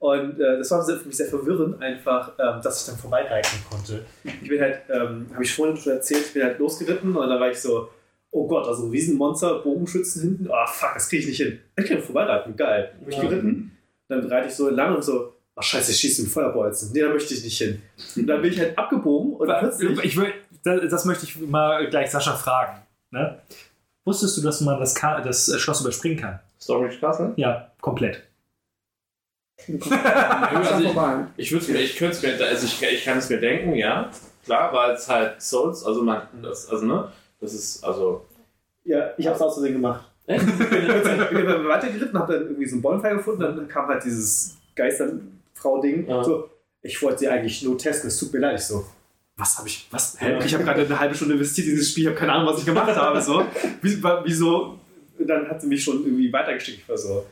Und 0.00 0.38
äh, 0.38 0.58
das 0.58 0.70
war 0.70 0.84
für 0.84 1.06
mich 1.06 1.16
sehr 1.16 1.26
verwirrend, 1.26 1.82
einfach, 1.82 2.32
ähm, 2.38 2.60
dass 2.62 2.80
ich 2.82 2.86
dann 2.86 2.96
vorbeireiten 2.96 3.58
konnte. 3.68 4.04
Ich 4.22 4.48
bin 4.48 4.60
halt, 4.60 4.82
ähm, 4.88 5.26
habe 5.32 5.42
ich 5.42 5.52
vorhin 5.52 5.76
schon 5.76 5.94
erzählt, 5.94 6.26
ich 6.26 6.32
bin 6.34 6.44
halt 6.44 6.58
losgeritten 6.58 7.16
und 7.16 7.28
dann 7.28 7.40
war 7.40 7.50
ich 7.50 7.60
so, 7.60 7.88
oh 8.30 8.46
Gott, 8.46 8.66
also 8.68 8.84
ein 8.86 8.90
Riesenmonster, 8.90 9.58
Bogenschützen 9.58 10.22
hinten, 10.22 10.48
ah 10.52 10.66
fuck, 10.66 10.94
das 10.94 11.08
kriege 11.08 11.22
ich 11.22 11.28
nicht 11.28 11.38
hin. 11.38 11.58
Ich 11.76 11.86
kann 11.86 12.00
vorbeireiten, 12.00 12.54
geil. 12.56 12.92
Bin 13.00 13.08
ich 13.10 13.16
Ja. 13.16 13.22
geritten, 13.24 13.76
dann 14.08 14.24
reite 14.26 14.48
ich 14.48 14.54
so 14.54 14.68
lang 14.70 14.94
und 14.94 15.02
so, 15.02 15.34
ach 15.56 15.62
scheiße, 15.64 15.90
ich 15.90 15.98
schieße 15.98 16.22
mit 16.22 16.30
Feuerbolzen. 16.30 16.92
Nee, 16.92 17.00
da 17.00 17.08
möchte 17.08 17.34
ich 17.34 17.42
nicht 17.42 17.58
hin. 17.58 17.82
Und 18.14 18.26
dann 18.28 18.40
bin 18.40 18.52
ich 18.52 18.60
halt 18.60 18.78
abgebogen 18.78 19.32
und 19.34 19.46
plötzlich... 19.48 20.04
Ich 20.04 20.16
will, 20.16 20.32
das, 20.62 20.80
das 20.90 21.04
möchte 21.06 21.24
ich 21.24 21.38
mal 21.40 21.88
gleich 21.90 22.10
Sascha 22.12 22.34
fragen. 22.36 22.82
Ne? 23.10 23.40
Wusstest 24.04 24.36
du, 24.36 24.42
dass 24.42 24.60
man 24.60 24.78
das, 24.78 24.94
Ka 24.94 25.20
das 25.20 25.48
äh, 25.48 25.58
Schloss 25.58 25.80
überspringen 25.80 26.18
kann? 26.18 26.38
Stormreach 26.60 27.00
Castle? 27.00 27.32
Ja, 27.36 27.72
komplett. 27.80 28.22
Also. 29.90 31.26
Ich 31.36 31.52
würde 31.52 31.72
mir, 31.72 31.80
ich 31.80 31.96
könnte 31.96 32.16
es 32.16 32.22
mir, 32.22 32.46
also 32.46 32.66
ich, 32.66 32.82
ich 32.82 33.04
kann 33.04 33.18
es 33.18 33.28
mir 33.28 33.38
denken, 33.38 33.74
ja. 33.74 34.10
Klar, 34.44 34.72
weil 34.72 34.94
es 34.94 35.08
halt 35.08 35.42
Souls, 35.42 35.84
also 35.84 36.02
man, 36.02 36.22
das, 36.42 36.68
also 36.70 36.86
ne, 36.86 37.12
das 37.40 37.52
ist, 37.52 37.84
also. 37.84 38.24
Ja, 38.84 39.10
ich 39.16 39.26
hab's 39.26 39.40
aus 39.40 39.54
Versehen 39.54 39.74
gemacht. 39.74 40.04
Ich 40.28 40.40
bin 41.30 41.46
dann 41.46 41.66
weitergeritten, 41.66 42.18
hab 42.18 42.28
dann 42.28 42.42
irgendwie 42.42 42.66
so 42.66 42.76
einen 42.76 42.82
Bonfire 42.82 43.16
gefunden, 43.16 43.40
dann 43.40 43.68
kam 43.68 43.88
halt 43.88 44.04
dieses 44.04 44.56
Geisterfrau-Ding. 44.76 46.06
Ja. 46.06 46.22
So, 46.22 46.50
ich 46.82 47.00
wollte 47.02 47.20
sie 47.20 47.28
eigentlich 47.28 47.62
nur 47.62 47.78
testen, 47.78 48.08
es 48.08 48.18
tut 48.18 48.32
mir 48.32 48.40
leid. 48.40 48.58
Ich 48.58 48.66
so, 48.66 48.84
was 49.36 49.58
habe 49.58 49.68
ich, 49.68 49.86
was? 49.90 50.20
Hä? 50.20 50.32
Ja. 50.32 50.44
Ich 50.44 50.52
habe 50.52 50.64
gerade 50.64 50.84
eine 50.84 50.98
halbe 50.98 51.14
Stunde 51.14 51.34
investiert 51.34 51.68
in 51.68 51.74
dieses 51.74 51.90
Spiel, 51.90 52.04
ich 52.04 52.08
habe 52.08 52.18
keine 52.18 52.32
Ahnung, 52.32 52.52
was 52.52 52.60
ich 52.60 52.66
gemacht 52.66 52.94
habe. 52.94 53.20
So, 53.20 53.44
wieso? 53.82 54.78
Dann 55.18 55.48
hat 55.48 55.60
sie 55.60 55.66
mich 55.66 55.82
schon 55.82 56.04
irgendwie 56.04 56.32
weitergeschickt. 56.32 56.80
Ich 56.80 56.88
war 56.88 56.98
so, 56.98 57.24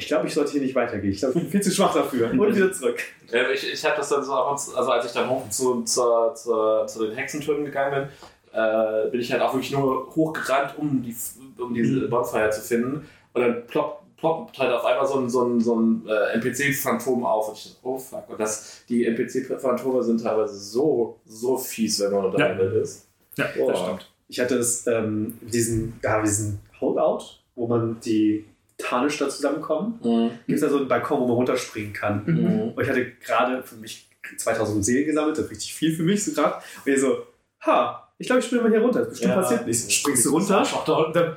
ich 0.00 0.06
glaube, 0.08 0.26
ich 0.26 0.34
sollte 0.34 0.52
hier 0.52 0.62
nicht 0.62 0.74
weitergehen. 0.74 1.12
Ich 1.12 1.20
glaube, 1.20 1.34
ich 1.36 1.42
bin 1.42 1.50
viel 1.50 1.60
zu 1.62 1.70
schwach 1.70 1.92
dafür. 1.94 2.30
Und 2.30 2.40
wieder 2.56 2.72
zurück. 2.72 2.98
Äh, 3.30 3.52
Ich, 3.52 3.72
ich 3.72 3.84
habe 3.84 3.96
das 3.96 4.08
dann 4.08 4.24
so 4.24 4.32
zu, 4.56 4.76
also 4.76 4.90
als 4.90 5.04
ich 5.06 5.12
dann 5.12 5.28
hoch 5.28 5.48
zu, 5.50 5.82
zur, 5.82 6.34
zur, 6.34 6.86
zu 6.86 7.06
den 7.06 7.14
Hexentürmen 7.14 7.64
gegangen 7.64 8.08
bin, 8.52 8.58
äh, 8.60 9.10
bin 9.10 9.20
ich 9.20 9.30
halt 9.30 9.42
auch 9.42 9.52
wirklich 9.52 9.72
nur 9.72 10.08
hochgerannt, 10.16 10.74
um, 10.78 11.02
die, 11.02 11.14
um 11.60 11.72
diese 11.74 12.08
Bonfire 12.08 12.50
zu 12.50 12.60
finden. 12.62 13.06
Und 13.34 13.42
dann 13.42 13.66
ploppt, 13.66 14.16
ploppt 14.16 14.58
halt 14.58 14.72
auf 14.72 14.84
einmal 14.84 15.06
so 15.06 15.18
ein, 15.18 15.28
so 15.30 15.44
ein, 15.44 15.60
so 15.60 15.76
ein 15.78 16.06
äh, 16.08 16.32
NPC-Phantom 16.34 17.24
auf. 17.24 17.48
Und 17.50 17.56
ich 17.58 17.64
dachte, 17.64 17.76
oh 17.82 17.98
fuck. 17.98 18.28
Und 18.28 18.40
das, 18.40 18.82
die 18.88 19.04
NPC-Phantome 19.06 20.02
sind 20.02 20.22
teilweise 20.22 20.54
so, 20.58 21.18
so 21.26 21.56
fies, 21.58 22.00
wenn 22.00 22.12
man 22.12 22.24
unter 22.24 22.38
Ja. 22.38 22.58
Welt 22.58 22.74
ist. 22.82 23.06
Ja, 23.36 23.46
Oh. 23.60 23.68
das 23.70 23.78
stimmt. 23.80 24.10
Ich 24.28 24.40
hatte 24.40 24.56
es, 24.58 24.86
ähm, 24.86 25.38
diesen, 25.42 25.98
ja, 26.02 26.20
diesen 26.22 26.60
Holdout, 26.80 27.24
wo 27.56 27.66
man 27.66 27.98
die 28.00 28.44
Tarnisch 28.82 29.18
da 29.18 29.28
zusammenkommen. 29.28 29.98
Mhm. 30.02 30.30
Gibt 30.46 30.56
es 30.56 30.60
da 30.62 30.68
so 30.70 30.78
einen 30.78 30.88
Balkon, 30.88 31.20
wo 31.20 31.26
man 31.26 31.36
runterspringen 31.36 31.92
kann. 31.92 32.22
Mhm. 32.26 32.72
Und 32.74 32.82
ich 32.82 32.88
hatte 32.88 33.10
gerade 33.24 33.62
für 33.62 33.76
mich 33.76 34.08
2000 34.36 34.84
Seelen 34.84 35.06
gesammelt, 35.06 35.36
das 35.38 35.46
ist 35.46 35.50
richtig 35.50 35.74
viel 35.74 35.94
für 35.94 36.02
mich 36.02 36.24
so 36.24 36.32
gerade. 36.32 36.54
Und 36.84 36.92
ich 36.92 37.00
so, 37.00 37.18
ha, 37.66 38.08
ich 38.18 38.26
glaube, 38.26 38.40
ich 38.40 38.46
springe 38.46 38.62
mal 38.62 38.70
hier 38.70 38.80
runter. 38.80 39.00
Das 39.00 39.08
ist 39.08 39.12
bestimmt 39.20 39.34
Ja. 39.34 39.40
passiert 39.40 39.66
nichts. 39.66 39.92
Springst 39.92 40.26
du 40.26 40.30
runter 40.30 40.62
und 41.06 41.16
dann 41.16 41.36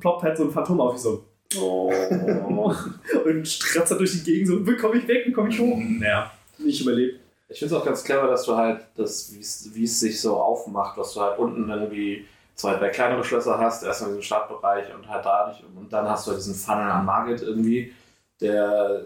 ploppt 0.00 0.22
halt 0.22 0.36
so 0.36 0.44
ein 0.44 0.50
Phantom 0.50 0.80
auf. 0.80 0.94
Ich 0.96 1.00
so, 1.00 1.24
oh. 1.58 1.90
und 3.24 3.48
stratzt 3.48 3.92
da 3.92 3.96
durch 3.96 4.12
die 4.12 4.22
Gegend 4.24 4.48
so, 4.48 4.66
wie 4.66 4.76
komme 4.76 4.96
ich 4.98 5.08
weg, 5.08 5.24
wie 5.26 5.32
komme 5.32 5.48
ich 5.48 5.58
hoch? 5.58 5.78
Naja, 5.78 6.30
nicht 6.58 6.80
überlebt. 6.82 7.20
Ich 7.48 7.58
finde 7.60 7.74
es 7.74 7.80
auch 7.80 7.84
ganz 7.84 8.04
clever, 8.04 8.26
dass 8.26 8.44
du 8.44 8.54
halt, 8.56 8.80
das, 8.94 9.32
wie 9.34 9.40
es- 9.40 9.70
wie 9.72 9.84
es 9.84 9.98
sich 10.00 10.20
so 10.20 10.36
aufmacht, 10.36 10.98
dass 10.98 11.14
du 11.14 11.20
halt 11.22 11.38
unten 11.38 11.68
irgendwie 11.70 12.26
zwei, 12.58 12.74
drei 12.74 12.90
kleinere 12.90 13.24
Schlösser 13.24 13.56
hast, 13.58 13.82
erstmal 13.84 14.10
diesen 14.10 14.22
Startbereich 14.24 14.92
und 14.94 15.08
halt 15.08 15.24
da 15.24 15.48
nicht, 15.48 15.64
und 15.74 15.90
dann 15.92 16.08
hast 16.08 16.26
du 16.26 16.32
halt 16.32 16.40
diesen 16.40 16.54
Funnel 16.54 16.90
am 16.90 17.06
Margit 17.06 17.40
irgendwie, 17.40 17.94
der, 18.40 19.00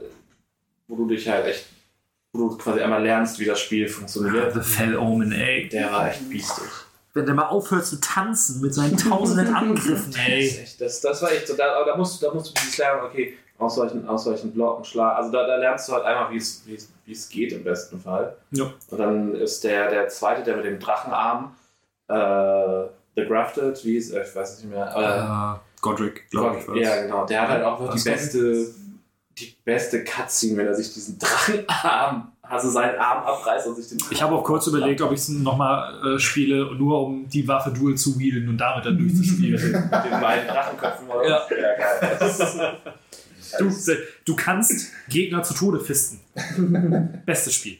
wo 0.88 0.96
du 0.96 1.06
dich 1.06 1.28
halt 1.28 1.46
echt, 1.46 1.66
wo 2.32 2.48
du 2.48 2.56
quasi 2.56 2.80
einmal 2.80 3.02
lernst, 3.02 3.38
wie 3.38 3.44
das 3.44 3.60
Spiel 3.60 3.86
funktioniert. 3.88 4.54
The 4.54 4.60
Fell 4.60 4.96
Omen, 4.96 5.32
ey. 5.32 5.68
Der 5.68 5.92
war 5.92 6.08
echt 6.08 6.28
biestig. 6.28 6.64
Wenn 7.14 7.26
der 7.26 7.34
mal 7.34 7.48
aufhört 7.48 7.84
zu 7.84 8.00
tanzen 8.00 8.62
mit 8.62 8.72
seinen 8.72 8.96
tausenden 8.96 9.54
Angriffen, 9.54 10.10
Das, 10.12 10.20
ey. 10.26 10.46
ist 10.46 10.58
echt, 10.58 10.80
das, 10.80 11.00
das 11.02 11.20
war 11.22 11.30
echt 11.30 11.46
so, 11.46 11.54
da, 11.54 11.74
aber 11.76 11.84
da 11.90 11.96
musst 11.96 12.22
du, 12.22 12.26
da 12.26 12.32
musst 12.32 12.48
du 12.48 12.54
dieses 12.60 12.78
lernen, 12.78 13.02
okay, 13.04 13.34
ausweichen, 13.58 14.08
ausweichen, 14.08 14.50
blocken, 14.52 14.82
schlagen. 14.84 15.16
Also 15.18 15.30
da, 15.30 15.46
da 15.46 15.56
lernst 15.56 15.88
du 15.88 15.92
halt 15.92 16.04
einmal, 16.06 16.30
wie 16.32 16.38
es, 16.38 16.62
wie 16.64 16.74
es, 16.74 16.90
wie 17.04 17.12
es 17.12 17.28
geht 17.28 17.52
im 17.52 17.62
besten 17.62 18.00
Fall. 18.00 18.34
Ja. 18.50 18.72
Und 18.88 18.98
dann 18.98 19.34
ist 19.34 19.62
der, 19.62 19.90
der 19.90 20.08
zweite, 20.08 20.42
der 20.42 20.56
mit 20.56 20.64
dem 20.64 20.80
Drachenarm, 20.80 21.54
äh, 22.08 22.84
The 23.14 23.24
Grafted, 23.26 23.84
wie 23.84 23.96
ist, 23.96 24.10
äh, 24.12 24.22
ich 24.22 24.34
weiß 24.34 24.54
es 24.54 24.58
nicht 24.64 24.70
mehr. 24.72 24.86
Äh, 24.96 25.56
Äh, 25.56 25.58
Godric, 25.80 26.30
glaube 26.30 26.58
ich. 26.60 26.68
war's. 26.68 26.78
ja, 26.78 27.02
genau. 27.02 27.26
Der 27.26 27.42
hat 27.42 27.48
halt 27.48 27.64
auch 27.64 27.88
Was 27.88 28.02
die 28.02 28.10
beste, 28.10 28.66
die 29.38 29.54
beste 29.64 30.04
Cutscene, 30.04 30.56
wenn 30.56 30.66
er 30.66 30.74
sich 30.74 30.92
diesen 30.94 31.18
Drachenarm, 31.18 32.32
also 32.42 32.70
seinen 32.70 32.98
Arm 32.98 33.24
abreißt 33.24 33.66
und 33.66 33.76
sich 33.76 33.88
den. 33.88 33.98
Ich 34.10 34.22
habe 34.22 34.34
auch 34.34 34.44
kurz 34.44 34.66
überlegt, 34.66 35.00
ob 35.00 35.10
ich 35.12 35.18
es 35.20 35.28
nochmal 35.30 36.14
äh, 36.16 36.18
spiele, 36.18 36.74
nur 36.76 37.00
um 37.06 37.28
die 37.28 37.46
Waffe 37.48 37.70
dual 37.70 37.94
zu 37.96 38.18
wielden 38.18 38.48
und 38.48 38.58
damit 38.58 38.84
dann 38.86 38.96
durchzuspielen. 38.98 39.60
mit 39.72 39.74
den 40.04 40.20
beiden 40.20 40.46
Drachenköpfen 40.48 41.08
oder 41.08 41.28
Ja. 41.28 41.40
was. 42.20 42.38
ja 42.38 42.56
geil. 42.56 42.78
Du, 43.58 43.70
du 44.24 44.34
kannst 44.36 44.92
Gegner 45.10 45.42
zu 45.42 45.52
Tode 45.52 45.78
fisten. 45.78 46.20
Bestes 47.26 47.54
Spiel. 47.54 47.76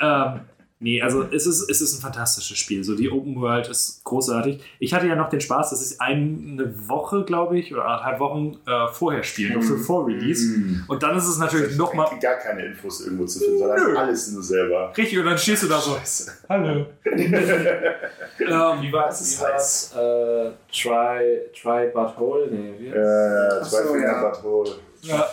Ähm, 0.00 0.40
nee, 0.80 1.02
also 1.02 1.22
es 1.30 1.46
ist, 1.46 1.68
es 1.70 1.80
ist 1.80 1.98
ein 1.98 2.00
fantastisches 2.02 2.56
Spiel. 2.58 2.84
So 2.84 2.94
die 2.94 3.10
Open 3.10 3.40
World 3.40 3.68
ist 3.68 4.02
großartig. 4.04 4.60
Ich 4.78 4.94
hatte 4.94 5.06
ja 5.06 5.14
noch 5.16 5.28
den 5.28 5.40
Spaß, 5.40 5.70
dass 5.70 5.90
ich 5.92 6.00
eine 6.00 6.72
Woche, 6.88 7.24
glaube 7.24 7.58
ich, 7.58 7.72
oder 7.72 7.84
anderthalb 7.84 8.20
Wochen 8.20 8.58
äh, 8.66 8.88
vorher 8.92 9.22
spielen 9.22 9.54
durfte, 9.54 9.76
vor 9.78 10.06
Release. 10.06 10.46
Mhm. 10.46 10.84
Und 10.88 11.02
dann 11.02 11.16
ist 11.16 11.26
es 11.28 11.38
natürlich 11.38 11.76
nochmal 11.76 12.08
Gar 12.20 12.36
keine 12.36 12.64
Infos 12.66 13.00
irgendwo 13.04 13.24
zu 13.26 13.38
finden, 13.40 13.58
sondern 13.58 13.92
Nö. 13.92 13.96
alles 13.96 14.30
nur 14.32 14.42
selber. 14.42 14.92
richtig 14.96 15.18
und 15.18 15.24
dann 15.26 15.38
stehst 15.38 15.62
du 15.62 15.68
da 15.68 15.78
so. 15.80 15.94
Scheiße. 15.96 16.32
Hallo. 16.48 16.86
ähm, 17.04 18.82
Wie 18.82 18.92
war 18.92 19.08
es? 19.08 19.38
Wie 19.38 19.42
war 19.42 19.56
es? 19.56 19.92
Äh, 19.94 20.50
try, 20.72 21.40
try 21.60 21.90
but 21.92 22.16
hole? 22.16 22.48
Nee, 22.50 22.74
wie 22.78 22.86
Äh, 22.88 23.62
zwei 23.62 23.82
so, 23.82 23.92
Finger 23.94 24.06
ja. 24.06 24.22
Patrol. 24.30 24.66
Ja. 25.02 25.28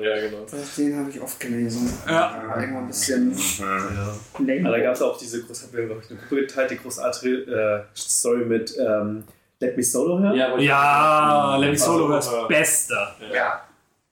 ja, 0.00 0.20
genau. 0.20 0.46
Den 0.76 0.98
habe 0.98 1.10
ich 1.10 1.20
oft 1.20 1.38
gelesen. 1.40 1.92
Ja. 2.08 2.54
Irgendwann 2.58 2.84
ein 2.84 2.88
bisschen 2.88 3.36
Aber 3.60 4.46
lame. 4.46 4.70
da 4.70 4.78
gab 4.80 4.94
es 4.94 5.02
auch 5.02 5.16
diese 5.18 5.42
große, 5.42 5.66
haben 5.66 5.72
wir, 5.76 5.84
ich, 6.02 6.10
eine 6.10 6.18
Gruppe 6.20 6.36
geteilt, 6.42 6.70
die 6.70 6.78
großartige 6.78 7.36
äh, 7.52 7.82
Story 7.94 8.44
mit 8.44 8.74
ähm, 8.78 9.24
Let 9.60 9.76
Me 9.76 9.82
Solo 9.82 10.18
hören. 10.18 10.34
Ja, 10.36 10.56
Ja, 10.58 11.56
Lemmy 11.56 11.72
Also, 11.72 11.84
Solo 11.98 12.16
ist 12.18 12.28
äh, 12.28 12.48
Beste. 12.48 12.94
Ja. 13.32 13.60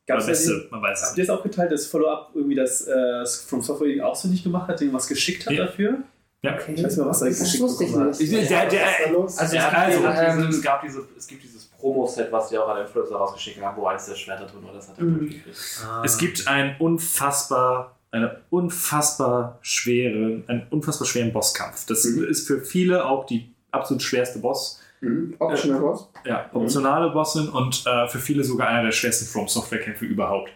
Gab's 0.07 0.25
Oder 0.25 0.33
Beste, 0.33 0.69
man 0.71 0.83
weiß 0.83 1.01
es 1.01 1.09
Habt 1.09 1.19
ihr 1.19 1.25
es 1.25 1.31
auch 1.31 1.43
geteilt, 1.43 1.73
das 1.73 1.87
Follow-up 1.87 2.31
irgendwie 2.35 2.57
das 2.57 2.87
äh, 2.87 3.25
From 3.47 3.63
Software 3.63 3.89
ihn 3.89 4.01
ausfindig 4.01 4.43
gemacht 4.43 4.69
hat, 4.69 4.81
denen 4.81 4.93
was 4.93 5.07
geschickt 5.07 5.47
hat 5.47 5.53
Ja. 5.53 5.67
dafür? 5.67 5.99
Ja. 6.43 6.55
Okay. 6.55 6.73
Ich 6.75 6.83
weiß 6.83 6.91
nicht 6.91 6.97
mehr, 6.99 7.07
was 7.07 7.23
er 7.23 7.29
Das 7.29 7.39
geschickt 7.39 7.63
wusste 7.63 7.85
ich 7.85 7.91
bekommen 7.93 8.11
hat. 8.13 8.19
nicht. 8.21 8.51
Der, 8.51 8.67
der, 8.67 9.25
ist? 9.25 9.39
Also, 9.39 9.57
Ja, 9.57 9.89
es 9.89 9.95
gibt 9.97 10.07
den, 10.09 10.41
ähm, 10.43 10.49
es, 10.49 10.63
gab 10.63 10.83
diese, 10.83 11.07
es 11.17 11.27
gibt 11.29 11.43
dieses 11.45 11.62
Promo-Set, 11.83 12.31
was 12.31 12.49
die 12.49 12.57
auch 12.57 12.69
an 12.69 12.81
Influencer 12.83 13.17
rausgeschickt 13.17 13.61
haben, 13.61 13.77
wo 13.77 13.87
eins 13.87 14.07
der 14.07 14.15
Schwerter 14.15 14.47
drin 14.47 14.63
war, 14.65 14.73
das 14.73 14.89
hat 14.89 14.99
er 14.99 15.05
Mhm. 15.05 15.19
durchgekriegt. 15.19 15.57
Es 16.05 16.17
gibt 16.19 16.47
einen 16.49 16.77
unfassbar, 16.79 17.97
eine 18.13 18.41
unfassbar 18.51 19.59
schweren, 19.63 20.45
einen 20.47 20.67
unfassbar 20.71 21.07
schweren 21.09 21.33
Bosskampf. 21.33 21.85
Das 21.87 22.05
ist 22.05 22.47
für 22.47 22.61
viele 22.61 23.05
auch 23.05 23.27
die 23.27 23.53
absolut 23.73 24.03
schwerste 24.03 24.39
Boss. 24.39 24.81
Mhm. 25.01 25.35
Optional 25.41 25.81
Boss. 25.81 26.09
Ja, 26.25 26.49
optionale 26.53 27.11
Bossin 27.11 27.49
und 27.49 27.85
äh, 27.87 28.07
für 28.07 28.21
viele 28.21 28.45
sogar 28.45 28.69
einer 28.69 28.85
der 28.85 28.93
schwersten 28.93 29.27
From 29.27 29.49
Software-Kämpfe 29.49 30.05
überhaupt. 30.05 30.51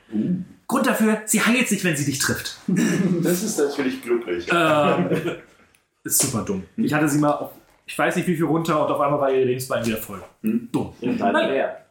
Grund 0.68 0.86
dafür, 0.86 1.22
sie 1.26 1.40
heilt 1.40 1.66
sich, 1.68 1.82
wenn 1.82 1.96
sie 1.96 2.04
dich 2.04 2.20
trifft. 2.20 2.56
Das 3.22 3.42
ist 3.42 3.58
natürlich 3.58 4.00
glücklich. 4.02 4.46
ähm, 4.52 5.08
ist 6.04 6.22
super 6.22 6.44
dumm. 6.44 6.62
Ich 6.76 6.94
hatte 6.94 7.08
sie 7.08 7.18
mal 7.18 7.32
auf, 7.32 7.50
ich 7.86 7.96
weiß 7.98 8.16
nicht 8.16 8.26
wie 8.26 8.36
viel 8.36 8.44
runter 8.44 8.84
und 8.84 8.92
auf 8.92 9.00
einmal 9.00 9.20
war 9.20 9.30
ihr 9.30 9.44
Lebensbein 9.44 9.86
wieder 9.86 9.96
voll. 9.96 10.22
Hm. 10.42 10.68
Dumm. 10.72 10.92
Und 11.00 11.18
dann 11.18 11.32
Nein. 11.32 11.50
mehr. 11.50 11.84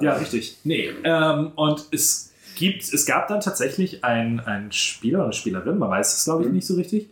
Ja, 0.00 0.12
richtig. 0.20 0.58
Nee. 0.64 0.90
Ähm, 1.04 1.52
und 1.56 1.86
es 1.92 2.32
gibt, 2.56 2.82
es 2.82 3.06
gab 3.06 3.28
dann 3.28 3.40
tatsächlich 3.40 4.04
einen, 4.04 4.70
Spieler 4.72 5.18
oder 5.18 5.24
eine 5.26 5.32
Spielerin, 5.32 5.78
man 5.78 5.90
weiß 5.90 6.14
es 6.16 6.24
glaube 6.24 6.44
ich 6.44 6.50
nicht 6.50 6.66
so 6.66 6.74
richtig. 6.74 7.10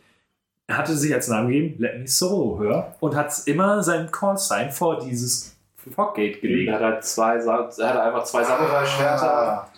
Er 0.67 0.77
hatte 0.77 0.95
sich 0.95 1.15
als 1.15 1.29
Namen 1.29 1.49
gegeben, 1.49 1.77
Let 1.79 1.99
Me 1.99 2.07
Solo 2.07 2.59
hören 2.59 2.85
und 3.01 3.17
hat 3.17 3.33
immer 3.47 3.83
seinen 3.83 4.11
Call-Sign 4.11 4.71
vor 4.71 4.99
dieses 5.01 5.57
Foggate 5.95 6.35
Er 6.35 6.41
gelegt. 6.41 6.73
hat 6.73 6.83
halt 6.83 7.05
zwei, 7.05 7.37
er 7.37 7.65
hat 7.65 7.81
einfach 7.81 8.25
zwei 8.25 8.45
Samurai-Schwerter. 8.45 9.33
Ah, 9.33 9.69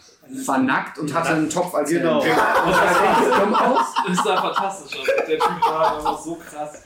War 0.47 0.59
nackt 0.59 0.99
und 0.99 1.13
hatte 1.15 1.31
einen 1.31 1.51
Topf 1.51 1.75
als 1.75 1.91
Genau. 1.91 2.23
Helm. 2.23 2.37
Und 2.67 2.73
sah 2.75 3.11
richtig 3.11 3.39
dumm 3.39 3.55
aus. 3.55 3.87
Das 4.07 4.13
ist 4.19 4.27
einfach 4.29 4.55
fantastisch. 4.57 5.01
Der 5.29 5.39
Typ 5.39 5.41
war 5.41 6.21
so 6.23 6.35
krass. 6.37 6.83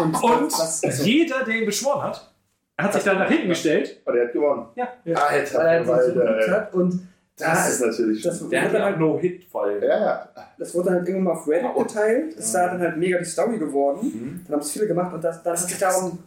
Und, 0.00 0.22
Und 0.22 0.52
was, 0.52 1.04
jeder, 1.04 1.44
der 1.44 1.56
ihn 1.56 1.66
beschworen 1.66 2.02
hat, 2.02 2.30
hat 2.78 2.92
sich 2.92 3.02
dann 3.04 3.18
nach 3.18 3.28
hinten 3.28 3.48
gestellt. 3.48 4.00
aber 4.04 4.16
der 4.16 4.26
hat 4.26 4.32
gewonnen. 4.32 4.66
Ja. 4.74 4.88
Alter, 5.14 5.58
weil 5.58 5.66
er 5.66 5.84
so 6.04 6.12
geübt 6.14 6.48
äh, 6.48 6.50
hat 6.50 6.74
und 6.74 7.08
das 7.38 7.68
ist 7.68 7.80
natürlich 7.82 8.22
das. 8.22 8.48
Der 8.48 8.62
hat 8.62 8.68
wurde 8.70 8.78
ja 8.78 8.84
halt, 8.86 8.98
No-Hit 8.98 9.44
voll. 9.44 9.78
Ja, 9.82 10.00
ja. 10.00 10.28
das 10.58 10.74
wurde 10.74 10.86
dann 10.86 10.94
halt 10.98 11.08
irgendwann 11.08 11.34
mal 11.34 11.40
auf 11.40 11.46
Reddit 11.46 11.74
geteilt. 11.74 12.34
Ist 12.34 12.54
da 12.54 12.68
dann 12.68 12.80
halt 12.80 12.96
mega 12.96 13.18
die 13.18 13.24
Story 13.26 13.58
geworden. 13.58 14.42
Dann 14.46 14.54
haben 14.54 14.60
es 14.62 14.70
viele 14.72 14.86
gemacht 14.86 15.12
und 15.12 15.22
das, 15.22 15.42
dann 15.42 15.52
hat 15.52 15.58
sich 15.68 15.78
darum. 15.78 16.18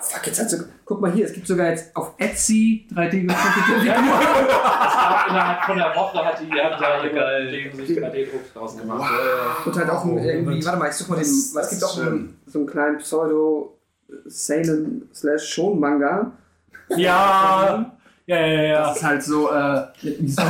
Fuck, 0.00 0.26
jetzt 0.26 0.40
hat 0.40 0.48
so, 0.48 0.56
guck 0.86 1.02
mal 1.02 1.12
hier, 1.12 1.26
es 1.26 1.32
gibt 1.34 1.46
sogar 1.46 1.68
jetzt 1.68 1.94
auf 1.94 2.14
Etsy 2.16 2.86
3D 2.94 3.20
gedruckte 3.20 3.86
Ja, 3.86 3.94
ja. 3.94 5.26
Innerhalb 5.28 5.64
von 5.64 5.80
einer 5.80 5.94
Woche 5.94 6.24
hat 6.24 6.40
die 6.40 6.50
hat 6.50 6.80
da 6.80 7.06
geil. 7.08 7.50
den 7.50 7.86
sich 7.86 7.98
3D-Druck 7.98 8.54
draus 8.54 8.76
gemacht. 8.76 9.12
Und 9.66 9.76
halt 9.76 9.90
auch 9.90 10.04
ein, 10.04 10.18
irgendwie, 10.18 10.64
warte 10.64 10.78
mal, 10.78 10.88
ich 10.88 10.94
such 10.94 11.08
mal 11.08 11.16
den, 11.16 11.24
es 11.24 11.70
gibt 11.70 11.84
auch 11.84 12.00
einen, 12.00 12.40
so 12.46 12.60
einen 12.60 12.68
kleinen 12.68 12.98
Pseudo 12.98 13.78
Seinen 14.24 15.10
slash 15.14 15.52
Schon 15.52 15.78
Manga. 15.78 16.32
Ja, 16.96 17.96
ja, 18.26 18.36
ja, 18.46 18.62
ja. 18.62 18.80
Das 18.88 18.96
ist 18.98 19.04
halt 19.04 19.22
so, 19.22 19.50
äh, 19.50 19.82
ist, 20.02 20.40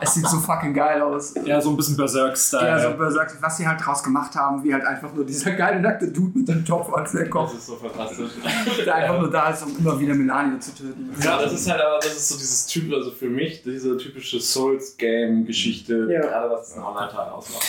es 0.00 0.14
sieht 0.14 0.26
so 0.28 0.38
fucking 0.38 0.72
geil 0.74 1.00
aus. 1.02 1.34
Ja, 1.44 1.60
so 1.60 1.70
ein 1.70 1.76
bisschen 1.76 1.96
Berserk-Style. 1.96 2.66
Ja, 2.66 2.90
so 2.90 2.96
besagt, 2.96 3.36
was 3.40 3.56
sie 3.56 3.66
halt 3.68 3.84
draus 3.84 4.02
gemacht 4.02 4.34
haben, 4.34 4.62
wie 4.64 4.72
halt 4.72 4.84
einfach 4.84 5.12
nur 5.12 5.24
dieser 5.26 5.52
geile 5.52 5.80
nackte 5.80 6.08
Dude 6.08 6.38
mit 6.38 6.48
dem 6.48 6.64
Topf 6.64 6.92
als 6.92 7.12
der 7.12 7.22
Das 7.24 7.30
Kopf, 7.30 7.54
ist 7.54 7.66
so 7.66 7.76
fantastisch. 7.76 8.30
der 8.84 8.94
einfach 8.94 9.18
nur 9.20 9.30
da 9.30 9.50
ist, 9.50 9.62
um 9.64 9.76
immer 9.78 9.98
wieder 10.00 10.14
Melania 10.14 10.58
zu 10.60 10.74
töten. 10.74 11.12
Ja, 11.22 11.40
das 11.40 11.52
ist 11.52 11.70
halt 11.70 11.80
aber, 11.80 11.98
das 11.98 12.16
ist 12.16 12.28
so 12.28 12.36
dieses 12.36 12.66
Typ, 12.66 12.92
also 12.92 13.10
für 13.10 13.28
mich, 13.28 13.62
diese 13.62 13.96
typische 13.96 14.40
Souls-Game-Geschichte, 14.40 16.08
Ja. 16.10 16.20
gerade 16.20 16.50
was 16.50 16.72
den 16.74 16.82
Online-Teil 16.82 17.28
ausmacht. 17.30 17.66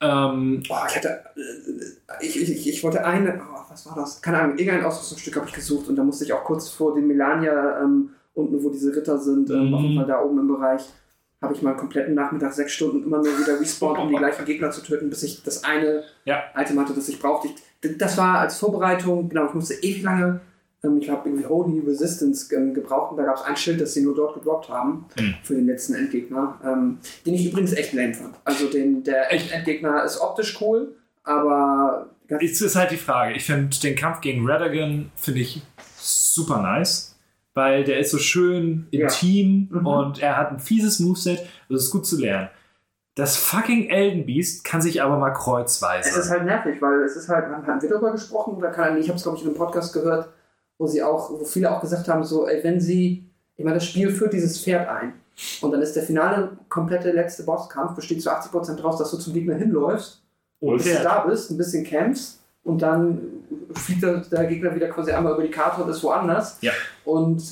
Ähm, 0.00 0.62
Boah, 0.68 0.86
ich 0.88 0.96
hatte, 0.96 1.08
äh, 1.36 2.24
ich, 2.26 2.40
ich, 2.40 2.68
ich 2.68 2.84
wollte 2.84 3.04
eine, 3.04 3.40
oh, 3.40 3.60
was 3.68 3.86
war 3.86 3.94
das? 3.96 4.20
Keine 4.20 4.40
Ahnung, 4.40 4.58
irgendein 4.58 4.84
Ausrüstungsstück 4.84 5.36
habe 5.36 5.46
ich 5.46 5.54
gesucht 5.54 5.88
und 5.88 5.96
da 5.96 6.02
musste 6.04 6.24
ich 6.24 6.32
auch 6.32 6.44
kurz 6.44 6.68
vor 6.68 6.94
den 6.94 7.06
Melania 7.06 7.80
ähm, 7.82 8.10
unten, 8.34 8.62
wo 8.62 8.70
diese 8.70 8.94
Ritter 8.94 9.18
sind, 9.18 9.48
ähm, 9.50 9.68
Mhm. 9.68 9.74
auf 9.74 9.80
jeden 9.82 9.96
Fall 9.96 10.06
da 10.06 10.20
oben 10.22 10.38
im 10.40 10.48
Bereich, 10.48 10.82
habe 11.40 11.54
ich 11.54 11.62
mal 11.62 11.70
einen 11.70 11.78
kompletten 11.78 12.14
Nachmittag, 12.14 12.52
sechs 12.52 12.72
Stunden 12.72 13.02
immer 13.04 13.18
nur 13.18 13.38
wieder 13.38 13.58
respawnt, 13.60 13.98
um 13.98 14.08
die 14.08 14.14
gleichen 14.18 14.44
Gegner 14.44 14.70
zu 14.70 14.82
töten, 14.82 15.08
bis 15.10 15.22
ich 15.22 15.42
das 15.42 15.64
eine 15.64 16.02
Ja. 16.24 16.42
Item 16.54 16.78
hatte, 16.80 16.92
das 16.92 17.08
ich 17.08 17.18
brauchte. 17.18 17.48
Ich, 17.48 17.98
das 17.98 18.16
war 18.18 18.40
als 18.40 18.58
Vorbereitung, 18.58 19.28
genau, 19.28 19.46
ich 19.46 19.54
musste 19.54 19.74
ewig 19.74 20.02
lange, 20.02 20.40
ich 21.00 21.10
habe 21.10 21.28
irgendwie 21.28 21.46
Holy 21.46 21.80
Resistance 21.80 22.54
ähm, 22.54 22.74
gebraucht 22.74 23.12
und 23.12 23.16
da 23.18 23.24
gab 23.24 23.36
es 23.36 23.42
ein 23.42 23.56
Schild, 23.56 23.80
das 23.80 23.94
sie 23.94 24.02
nur 24.02 24.14
dort 24.14 24.34
gedroppt 24.34 24.68
haben 24.68 25.06
Mhm. 25.18 25.34
für 25.42 25.54
den 25.54 25.66
letzten 25.66 25.94
Endgegner, 25.94 26.58
ähm, 26.64 26.98
den 27.24 27.34
ich 27.34 27.46
übrigens 27.46 27.72
echt 27.72 27.92
lame 27.92 28.14
fand. 28.14 28.34
Also 28.44 28.66
den, 28.68 29.02
der 29.04 29.32
echt 29.32 29.52
Endgegner 29.52 30.04
ist 30.04 30.20
optisch 30.20 30.60
cool, 30.60 30.94
aber 31.24 32.08
ganz 32.28 32.42
Jetzt 32.42 32.60
ist 32.62 32.76
halt 32.76 32.90
die 32.90 32.96
Frage. 32.96 33.34
Ich 33.34 33.44
finde 33.44 33.76
den 33.82 33.96
Kampf 33.96 34.20
gegen 34.20 34.48
Radagon 34.48 35.10
finde 35.16 35.40
ich 35.40 35.62
super 35.98 36.60
nice, 36.62 37.16
weil 37.54 37.84
der 37.84 37.98
ist 37.98 38.10
so 38.10 38.18
schön 38.18 38.86
intim 38.90 39.68
Mhm. 39.70 39.86
und 39.86 40.22
er 40.22 40.36
hat 40.36 40.50
ein 40.52 40.60
fieses 40.60 41.00
Moveset. 41.00 41.40
Das 41.68 41.84
ist 41.84 41.90
gut 41.90 42.06
zu 42.06 42.20
lernen. 42.20 42.48
Das 43.14 43.38
fucking 43.38 43.88
Elden 43.88 44.26
Beast 44.26 44.62
kann 44.62 44.82
sich 44.82 45.00
aber 45.00 45.18
mal 45.18 45.30
kreuzweise. 45.30 46.10
Es 46.10 46.18
ist 46.18 46.28
halt 46.30 46.44
nervig, 46.44 46.82
weil 46.82 47.00
es 47.00 47.16
ist 47.16 47.30
halt, 47.30 47.46
haben 47.46 47.80
wir 47.80 47.88
darüber 47.88 48.12
gesprochen 48.12 48.56
oder 48.56 48.70
kann 48.70 48.98
ich 48.98 49.08
habe 49.08 49.16
es 49.16 49.22
glaube 49.22 49.38
ich 49.38 49.42
in 49.44 49.48
einem 49.48 49.56
Podcast 49.56 49.94
gehört, 49.94 50.28
wo 50.78 50.86
sie 50.86 51.02
auch, 51.02 51.30
wo 51.30 51.44
viele 51.44 51.70
auch 51.70 51.80
gesagt 51.80 52.08
haben, 52.08 52.24
so, 52.24 52.46
ey, 52.46 52.62
wenn 52.62 52.80
sie, 52.80 53.24
ich 53.56 53.64
meine, 53.64 53.76
das 53.76 53.86
Spiel 53.86 54.10
führt 54.10 54.32
dieses 54.32 54.62
Pferd 54.62 54.88
ein 54.88 55.14
und 55.60 55.70
dann 55.72 55.82
ist 55.82 55.94
der 55.96 56.02
finale, 56.02 56.56
komplette 56.68 57.12
letzte 57.12 57.42
Bosskampf 57.44 57.94
besteht 57.94 58.22
zu 58.22 58.30
80% 58.30 58.76
daraus, 58.76 58.98
dass 58.98 59.10
du 59.10 59.16
zum 59.16 59.32
Gegner 59.34 59.54
hinläufst, 59.54 60.22
Ohne 60.60 60.76
bis 60.78 60.86
du 60.96 61.02
da 61.02 61.20
bist, 61.26 61.50
ein 61.50 61.56
bisschen 61.56 61.84
campst 61.84 62.40
und 62.64 62.82
dann 62.82 63.20
fliegt 63.74 64.02
der, 64.02 64.18
der 64.18 64.44
Gegner 64.46 64.74
wieder 64.74 64.88
quasi 64.88 65.12
einmal 65.12 65.34
über 65.34 65.42
die 65.42 65.50
Karte 65.50 65.82
und 65.82 65.88
ist 65.88 66.02
woanders. 66.02 66.58
Ja. 66.60 66.72
Und 67.04 67.42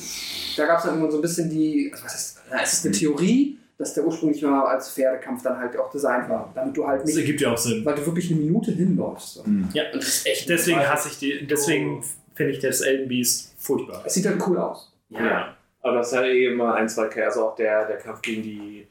da 0.57 0.67
gab 0.67 0.79
es 0.79 0.85
dann 0.85 0.95
irgendwann 0.95 1.13
so 1.13 1.19
ein 1.19 1.23
bisschen 1.23 1.49
die, 1.51 1.91
also 1.93 2.05
was 2.05 2.15
ist, 2.15 2.39
na, 2.51 2.63
es 2.63 2.73
ist 2.75 2.85
eine 2.87 2.95
Theorie, 2.95 3.59
dass 3.77 3.95
der 3.95 4.07
ursprünglich 4.07 4.41
mal 4.43 4.67
als 4.67 4.91
Pferdekampf 4.91 5.43
dann 5.43 5.59
halt 5.59 5.77
auch 5.79 5.91
designt 5.91 6.29
war, 6.29 6.51
damit 6.55 6.77
du 6.77 6.87
halt 6.87 7.01
Das 7.03 7.09
nicht 7.09 7.19
ergibt 7.19 7.41
ja 7.41 7.53
auch 7.53 7.59
Sinn. 7.59 7.85
weil 7.85 7.95
du 7.97 8.07
wirklich 8.07 8.31
eine 8.31 8.41
Minute 8.41 8.71
hinläufst. 8.71 9.35
So. 9.35 9.45
Ja, 9.73 9.85
und 9.93 9.97
das 9.97 10.09
ist 10.09 10.27
echt. 10.27 10.49
Deswegen 10.49 10.79
hasse 10.79 11.09
ich 11.09 11.19
die. 11.19 11.47
Deswegen 11.47 12.03
finde 12.35 12.52
ich 12.52 12.59
das 12.59 12.81
Elden 12.81 13.09
Beast 13.09 13.55
furchtbar. 13.59 14.02
Es 14.05 14.15
sieht 14.15 14.27
halt 14.27 14.40
cool 14.47 14.59
aus. 14.59 14.93
Ja. 15.09 15.56
Aber 15.81 15.98
das 15.98 16.09
ist 16.09 16.16
halt 16.16 16.27
eh 16.27 16.47
immer 16.47 16.74
ein, 16.74 16.89
zwei 16.89 17.09
K. 17.09 17.24
Also 17.24 17.48
auch 17.48 17.56
der, 17.56 17.86
der 17.86 17.98
Kampf 17.98 18.23
gegen 18.23 18.43
die 18.43 18.86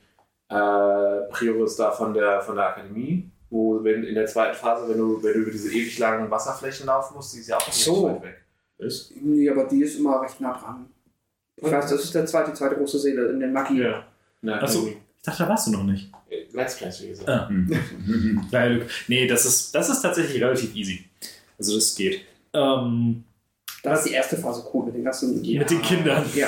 äh, 0.50 1.22
Prioris 1.32 1.76
da 1.76 1.92
von 1.92 2.14
der, 2.14 2.42
von 2.42 2.56
der 2.56 2.70
Akademie, 2.70 3.30
wo 3.50 3.84
wenn 3.84 4.04
in 4.04 4.16
der 4.16 4.28
zweiten 4.28 4.56
Phase, 4.56 4.90
wenn 4.90 4.98
du, 4.98 5.22
wenn 5.24 5.34
du 5.34 5.40
über 5.40 5.52
diese 5.52 5.72
ewig 5.72 5.98
langen 6.00 6.30
Wasserflächen 6.30 6.86
laufen 6.86 7.16
musst, 7.16 7.34
die 7.34 7.40
ist 7.40 7.50
ja 7.50 7.58
auch 7.58 7.66
nicht 7.66 7.84
so. 7.84 8.06
weit 8.06 8.24
weg. 8.24 8.44
Ist? 8.78 9.12
Nee, 9.22 9.50
aber 9.50 9.66
die 9.66 9.82
ist 9.82 9.98
immer 9.98 10.22
recht 10.22 10.40
nah 10.42 10.58
dran. 10.58 10.88
Ich 11.56 11.72
weiß, 11.72 11.90
das 11.90 12.04
ist 12.04 12.16
der 12.16 12.26
zweite, 12.26 12.52
die 12.52 12.58
zweite 12.58 12.76
große 12.76 13.00
Seele 13.00 13.30
in 13.30 13.40
den 13.40 13.54
Maki. 13.54 13.82
Ja. 13.82 14.06
Na, 14.42 14.62
Achso, 14.62 14.88
ich 14.88 14.98
dachte, 15.24 15.44
da 15.44 15.50
warst 15.50 15.68
du 15.68 15.72
noch 15.72 15.84
nicht. 15.84 16.12
Äh, 16.30 16.46
Let's 16.52 16.76
Plays, 16.76 17.02
wie 17.02 17.10
gesagt. 17.10 17.30
Ah. 17.30 17.50
Nee, 19.08 19.28
das 19.28 19.46
ist, 19.46 19.74
das 19.74 19.90
ist 19.90 20.02
tatsächlich 20.02 20.42
relativ 20.42 20.76
easy. 20.76 21.06
Also 21.58 21.76
das 21.76 21.96
geht. 21.96 22.22
Ähm, 22.54 23.24
Da 23.84 23.94
ist 23.94 24.06
die 24.06 24.14
erste 24.14 24.38
Phase 24.38 24.64
cool 24.74 24.86
mit 24.86 24.96
den 24.96 25.04
ganzen. 25.04 25.42
Mit 25.42 25.70
den 25.70 25.82
Kindern. 25.82 26.26
Ja. 26.34 26.48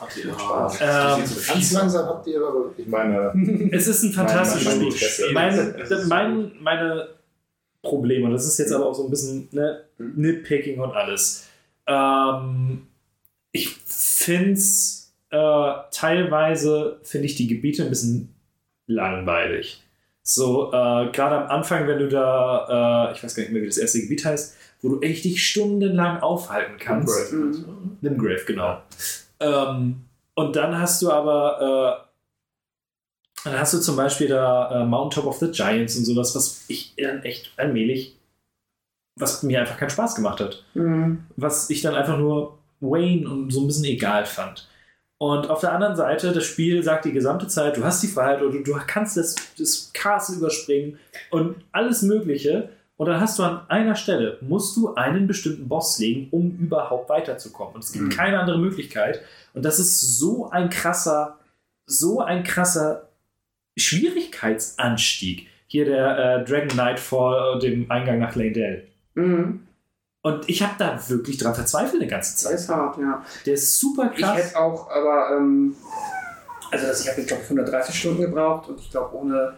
Habt 0.00 0.16
ihr 0.16 0.32
Spaß. 0.32 0.78
Ähm, 0.80 1.24
Ganz 1.48 1.72
langsam 1.72 2.06
habt 2.06 2.26
ihr 2.28 2.40
aber, 2.40 2.70
ich 2.76 2.86
meine, 2.86 3.32
Es 3.72 3.88
ist 3.88 4.04
ein 4.04 4.12
fantastisches 4.12 4.72
Spiel. 4.72 4.86
Interesse. 4.86 5.32
Mein, 5.32 6.08
mein, 6.08 6.52
meine 6.60 7.08
Probleme, 7.82 8.26
und 8.26 8.32
das 8.32 8.46
ist 8.46 8.58
jetzt 8.58 8.72
aber 8.72 8.86
auch 8.86 8.94
so 8.94 9.04
ein 9.04 9.10
bisschen 9.10 9.48
ne, 9.50 9.82
Nitpicking 9.98 10.78
und 10.78 10.92
alles. 10.92 11.46
Ähm, 11.88 12.86
ich 13.50 13.76
finde 13.84 14.52
es 14.52 15.12
äh, 15.30 15.72
teilweise, 15.90 16.98
finde 17.02 17.26
ich 17.26 17.34
die 17.34 17.48
Gebiete 17.48 17.82
ein 17.82 17.88
bisschen 17.88 18.34
langweilig. 18.86 19.82
So, 20.22 20.68
äh, 20.68 21.10
gerade 21.12 21.36
am 21.36 21.48
Anfang, 21.48 21.86
wenn 21.86 21.98
du 21.98 22.08
da, 22.08 23.10
äh, 23.10 23.16
ich 23.16 23.22
weiß 23.22 23.34
gar 23.34 23.42
nicht 23.42 23.52
mehr, 23.52 23.62
wie 23.62 23.66
das 23.66 23.78
erste 23.78 24.00
Gebiet 24.00 24.24
heißt, 24.24 24.55
wo 24.82 24.88
du 24.90 25.00
echt 25.00 25.24
dich 25.24 25.46
stundenlang 25.46 26.20
aufhalten 26.20 26.76
kannst. 26.78 27.32
Mhm. 27.32 27.98
Nimgrave, 28.00 28.44
genau. 28.46 28.78
Ähm, 29.40 30.02
und 30.34 30.56
dann 30.56 30.78
hast 30.78 31.02
du 31.02 31.10
aber, 31.10 32.06
äh, 33.44 33.48
dann 33.48 33.58
hast 33.58 33.74
du 33.74 33.78
zum 33.78 33.96
Beispiel 33.96 34.28
da 34.28 34.82
äh, 34.82 34.84
Mount 34.84 35.14
Top 35.14 35.26
of 35.26 35.38
the 35.38 35.50
Giants 35.50 35.96
und 35.96 36.04
sowas, 36.04 36.34
was 36.34 36.64
ich 36.68 36.94
dann 36.96 37.22
echt 37.22 37.52
allmählich, 37.56 38.16
was 39.18 39.42
mir 39.42 39.60
einfach 39.60 39.78
keinen 39.78 39.90
Spaß 39.90 40.14
gemacht 40.14 40.40
hat. 40.40 40.64
Mhm. 40.74 41.24
Was 41.36 41.70
ich 41.70 41.80
dann 41.80 41.94
einfach 41.94 42.18
nur 42.18 42.58
Wayne 42.80 43.28
und 43.28 43.50
so 43.50 43.62
ein 43.62 43.66
bisschen 43.66 43.84
egal 43.84 44.26
fand. 44.26 44.68
Und 45.18 45.48
auf 45.48 45.60
der 45.60 45.72
anderen 45.72 45.96
Seite, 45.96 46.32
das 46.32 46.44
Spiel 46.44 46.82
sagt 46.82 47.06
die 47.06 47.12
gesamte 47.12 47.48
Zeit, 47.48 47.78
du 47.78 47.84
hast 47.84 48.02
die 48.02 48.08
Freiheit 48.08 48.42
oder 48.42 48.52
du, 48.52 48.62
du 48.62 48.78
kannst 48.86 49.16
das, 49.16 49.34
das 49.56 49.90
Castle 49.94 50.36
überspringen 50.36 50.98
und 51.30 51.56
alles 51.72 52.02
Mögliche. 52.02 52.68
Und 52.96 53.06
dann 53.06 53.20
hast 53.20 53.38
du 53.38 53.42
an 53.42 53.60
einer 53.68 53.94
Stelle, 53.94 54.38
musst 54.40 54.74
du 54.76 54.94
einen 54.94 55.26
bestimmten 55.26 55.68
Boss 55.68 55.98
legen, 55.98 56.28
um 56.30 56.56
überhaupt 56.58 57.10
weiterzukommen. 57.10 57.74
Und 57.74 57.84
es 57.84 57.92
gibt 57.92 58.06
Mhm. 58.06 58.08
keine 58.10 58.40
andere 58.40 58.58
Möglichkeit. 58.58 59.20
Und 59.52 59.64
das 59.64 59.78
ist 59.78 60.18
so 60.18 60.50
ein 60.50 60.70
krasser, 60.70 61.38
so 61.84 62.20
ein 62.22 62.42
krasser 62.42 63.08
Schwierigkeitsanstieg. 63.76 65.48
Hier 65.66 65.84
der 65.84 66.18
äh, 66.18 66.44
Dragon 66.44 66.68
Knight 66.68 67.00
vor 67.00 67.58
dem 67.58 67.90
Eingang 67.90 68.18
nach 68.20 68.34
Leyndell. 68.36 68.86
Mhm. 69.14 69.60
Und 70.22 70.48
ich 70.48 70.62
habe 70.62 70.74
da 70.78 70.98
wirklich 71.08 71.38
dran 71.38 71.54
verzweifelt 71.54 72.00
eine 72.02 72.10
ganze 72.10 72.36
Zeit. 72.36 72.54
ist 72.54 72.68
hart, 72.68 72.98
ja. 72.98 73.22
Der 73.44 73.54
ist 73.54 73.78
super 73.78 74.10
Ich 74.14 74.20
krass. 74.22 74.36
hätte 74.38 74.58
auch, 74.58 74.90
aber, 74.90 75.36
ähm, 75.36 75.74
also 76.70 76.86
das, 76.86 77.00
ich 77.02 77.08
habe 77.08 77.20
jetzt, 77.20 77.28
glaube 77.28 77.42
ich, 77.44 77.50
130 77.50 77.94
Stunden 77.94 78.20
gebraucht 78.22 78.68
und 78.68 78.80
ich 78.80 78.90
glaube, 78.90 79.14
ohne, 79.16 79.54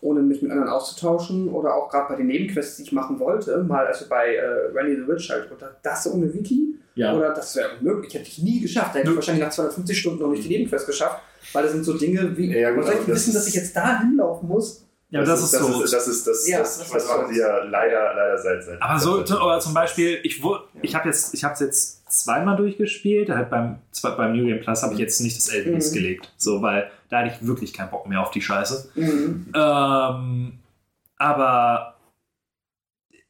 ohne 0.00 0.20
mich 0.20 0.42
mit 0.42 0.50
anderen 0.50 0.70
auszutauschen 0.70 1.48
oder 1.48 1.74
auch 1.74 1.88
gerade 1.90 2.08
bei 2.08 2.16
den 2.16 2.26
Nebenquests, 2.26 2.76
die 2.76 2.82
ich 2.84 2.92
machen 2.92 3.18
wollte, 3.20 3.58
mal 3.62 3.86
also 3.86 4.06
bei 4.08 4.34
äh, 4.36 4.46
Randy 4.74 4.96
the 4.96 5.06
Witch 5.08 5.30
halt, 5.30 5.50
oder 5.52 5.76
das 5.82 6.06
ohne 6.12 6.32
Wiki, 6.32 6.74
ja. 6.94 7.14
oder 7.16 7.30
das 7.34 7.54
wäre 7.56 7.70
unmöglich, 7.78 8.14
hätte 8.14 8.28
ich 8.28 8.38
nie 8.42 8.60
geschafft. 8.60 8.94
Da 8.94 8.98
hätte 9.00 9.10
ich 9.10 9.16
wahrscheinlich 9.16 9.44
nach 9.44 9.50
250 9.52 9.98
Stunden 9.98 10.22
noch 10.22 10.28
nicht 10.30 10.44
die 10.44 10.48
Nebenquest 10.48 10.86
geschafft, 10.86 11.20
weil 11.52 11.62
das 11.64 11.72
sind 11.72 11.84
so 11.84 11.94
Dinge 11.94 12.36
wie, 12.36 12.56
Ja, 12.58 12.70
gut, 12.72 12.84
soll 12.84 12.94
ich 12.94 13.00
das 13.00 13.08
wissen, 13.08 13.34
dass 13.34 13.42
ist- 13.44 13.48
ich 13.48 13.54
jetzt 13.54 13.76
da 13.76 14.00
hinlaufen 14.00 14.48
muss? 14.48 14.84
ja, 15.10 15.20
aber 15.20 15.28
das, 15.28 15.42
ist 15.42 15.50
so. 15.52 15.80
Das 15.82 15.84
ist, 15.84 15.92
das, 15.92 16.08
ist, 16.08 16.26
das, 16.26 16.48
Ja, 16.48 16.58
das, 16.60 16.78
das 16.78 16.90
das 16.90 17.02
ist 17.04 17.08
machen 17.10 17.26
so. 17.26 17.32
die 17.32 17.38
ja 17.38 17.64
leider, 17.64 18.14
leider 18.14 18.38
seit, 18.38 18.64
seit 18.64 18.80
Aber 18.80 18.98
so, 18.98 19.18
oder 19.18 19.60
zum 19.60 19.74
Beispiel, 19.74 20.18
ich, 20.22 20.42
ich 20.82 20.94
habe 20.94 21.08
jetzt, 21.08 21.34
ich 21.34 21.44
habe 21.44 21.54
es 21.54 21.60
jetzt 21.60 22.01
zweimal 22.12 22.56
durchgespielt. 22.56 23.30
Halt 23.30 23.50
beim, 23.50 23.78
zwei- 23.90 24.10
beim 24.12 24.36
New 24.36 24.46
Game 24.46 24.60
Plus 24.60 24.82
habe 24.82 24.94
ich 24.94 25.00
jetzt 25.00 25.20
nicht 25.20 25.36
das 25.36 25.48
Elvis 25.48 25.90
Mhm. 25.90 25.94
gelegt. 25.94 26.32
So, 26.36 26.62
weil 26.62 26.90
da 27.08 27.18
hatte 27.20 27.34
ich 27.34 27.46
wirklich 27.46 27.72
keinen 27.72 27.90
Bock 27.90 28.08
mehr 28.08 28.20
auf 28.20 28.30
die 28.30 28.42
Scheiße. 28.42 28.90
Mhm. 28.94 29.46
Ähm, 29.54 30.52
aber 31.18 31.96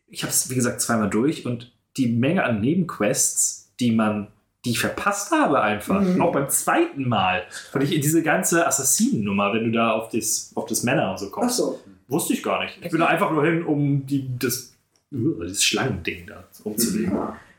ich 0.07 0.23
habe 0.23 0.31
es, 0.33 0.51
wie 0.51 0.55
gesagt, 0.55 0.81
zweimal 0.81 1.11
durch 1.11 1.47
und 1.47 1.73
die 1.97 2.09
Menge 2.09 2.45
an 2.45 2.61
Nebenquests, 2.61 3.73
die 3.81 3.93
man, 3.93 4.29
die 4.65 4.71
ich 4.71 4.79
verpasst 4.79 5.33
habe, 5.33 5.61
einfach, 5.61 6.01
Mhm. 6.01 6.21
auch 6.23 6.33
beim 6.33 6.49
zweiten 6.49 7.09
Mal. 7.09 7.43
Und 7.73 7.83
ich, 7.83 7.91
diese 8.01 8.23
ganze 8.23 8.67
Assassinen-Nummer, 8.67 9.53
wenn 9.53 9.65
du 9.65 9.73
da 9.73 9.93
auf 9.93 10.09
das, 10.11 10.53
auf 10.55 10.67
das 10.67 10.83
Männer 10.85 11.11
und 11.11 11.19
so 11.19 11.27
Ach 11.29 11.33
kommst, 11.33 11.57
so. 11.57 11.81
wusste 12.09 12.33
ich 12.35 12.43
gar 12.43 12.63
nicht. 12.65 12.79
Ich 12.83 12.91
bin 12.91 13.01
da 13.01 13.07
einfach 13.07 13.31
nur 13.31 13.45
hin, 13.45 13.65
um 13.65 14.07
die, 14.07 14.27
das, 14.39 14.73
das 15.11 15.63
Schlangending 15.65 16.27
da 16.27 16.45
umzulegen. 16.65 17.13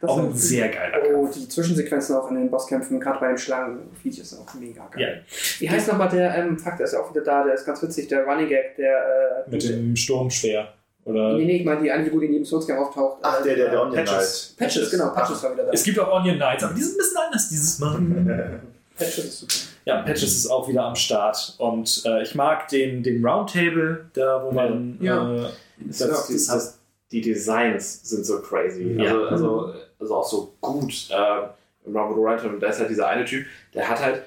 Das 0.04 0.12
Auch 0.12 0.18
ein 0.18 0.34
sehr 0.36 0.68
geiler 0.68 0.98
Oh, 1.16 1.30
die 1.34 1.48
Zwischensequenzen 1.48 2.18
auch 2.18 2.30
in 2.30 2.36
den 2.36 2.52
Bosskämpfen, 2.52 3.00
gerade 3.00 3.22
bei 3.22 3.30
den 3.30 3.38
Schlangenviech, 3.38 4.20
ist 4.20 4.38
auch 4.38 4.54
mega 4.56 4.86
geil. 4.92 5.24
Ja. 5.26 5.36
Wie 5.62 5.70
heißt 5.70 5.88
nochmal 5.88 6.10
der, 6.10 6.38
ähm, 6.38 6.60
fuck, 6.60 6.76
der 6.76 6.88
ist 6.88 6.92
ja 6.92 7.00
auch 7.00 7.10
wieder 7.10 7.24
da, 7.24 7.46
der 7.46 7.54
ist 7.54 7.66
ganz 7.66 7.82
witzig, 7.82 8.10
der 8.10 8.26
Running 8.26 8.50
Gag, 8.50 8.76
der, 8.76 8.98
äh, 8.98 9.50
Mit 9.50 9.64
dem 9.64 9.96
Sturmschwer. 9.96 10.74
Oder 11.06 11.38
Nee, 11.38 11.46
nee, 11.46 11.58
ich 11.60 11.66
meine 11.66 11.82
die 11.82 11.90
eine, 11.90 12.12
wo 12.12 12.20
die 12.20 12.28
neben 12.28 12.44
Soulscam 12.44 12.80
auftaucht. 12.80 13.20
Ach, 13.22 13.40
äh, 13.40 13.44
der, 13.46 13.56
der, 13.56 13.70
der 13.72 13.82
Onion 13.82 13.96
Patches. 14.04 14.56
Knight. 14.58 14.68
Patches, 14.68 14.92
genau, 14.92 15.10
Patches 15.12 15.42
war 15.42 15.54
wieder 15.54 15.64
da. 15.64 15.72
es 15.72 15.84
gibt 15.86 15.98
auch 15.98 16.20
Onion 16.20 16.36
Knights, 16.36 16.64
aber 16.66 16.74
die 16.74 16.82
sind 16.82 16.96
ein 16.96 16.98
bisschen 16.98 17.18
anders 17.26 17.48
dieses 17.48 17.80
Mal. 17.80 18.02
Patches 18.98 19.18
ist 19.18 19.40
super. 19.40 19.54
Ja, 19.86 20.02
Patches 20.02 20.36
ist 20.36 20.48
auch 20.48 20.68
wieder 20.68 20.84
am 20.84 20.96
Start. 20.96 21.56
Und 21.60 22.04
äh, 22.06 22.24
ich 22.24 22.36
mag 22.36 22.68
den, 22.68 23.04
den 23.04 23.26
Roundtable, 23.26 24.10
da 24.14 24.44
wo 24.44 24.52
man. 24.52 24.98
Ja. 25.00 25.34
Äh, 25.34 25.50
Das, 25.88 25.98
das, 26.00 26.28
das, 26.28 26.48
das, 26.48 26.80
die 27.14 27.22
Designs 27.22 28.02
sind 28.04 28.26
so 28.26 28.42
crazy. 28.42 28.96
Ja. 28.98 29.14
Also, 29.14 29.28
also, 29.28 29.74
also 30.04 30.16
auch 30.16 30.30
so 30.30 30.54
gut. 30.62 31.10
Äh, 31.10 31.48
Robert 31.86 32.18
Wright, 32.44 32.62
da 32.62 32.68
ist 32.68 32.80
halt 32.80 32.90
dieser 32.90 33.08
eine 33.08 33.26
Typ, 33.26 33.46
der 33.74 33.90
hat 33.90 34.02
halt 34.02 34.22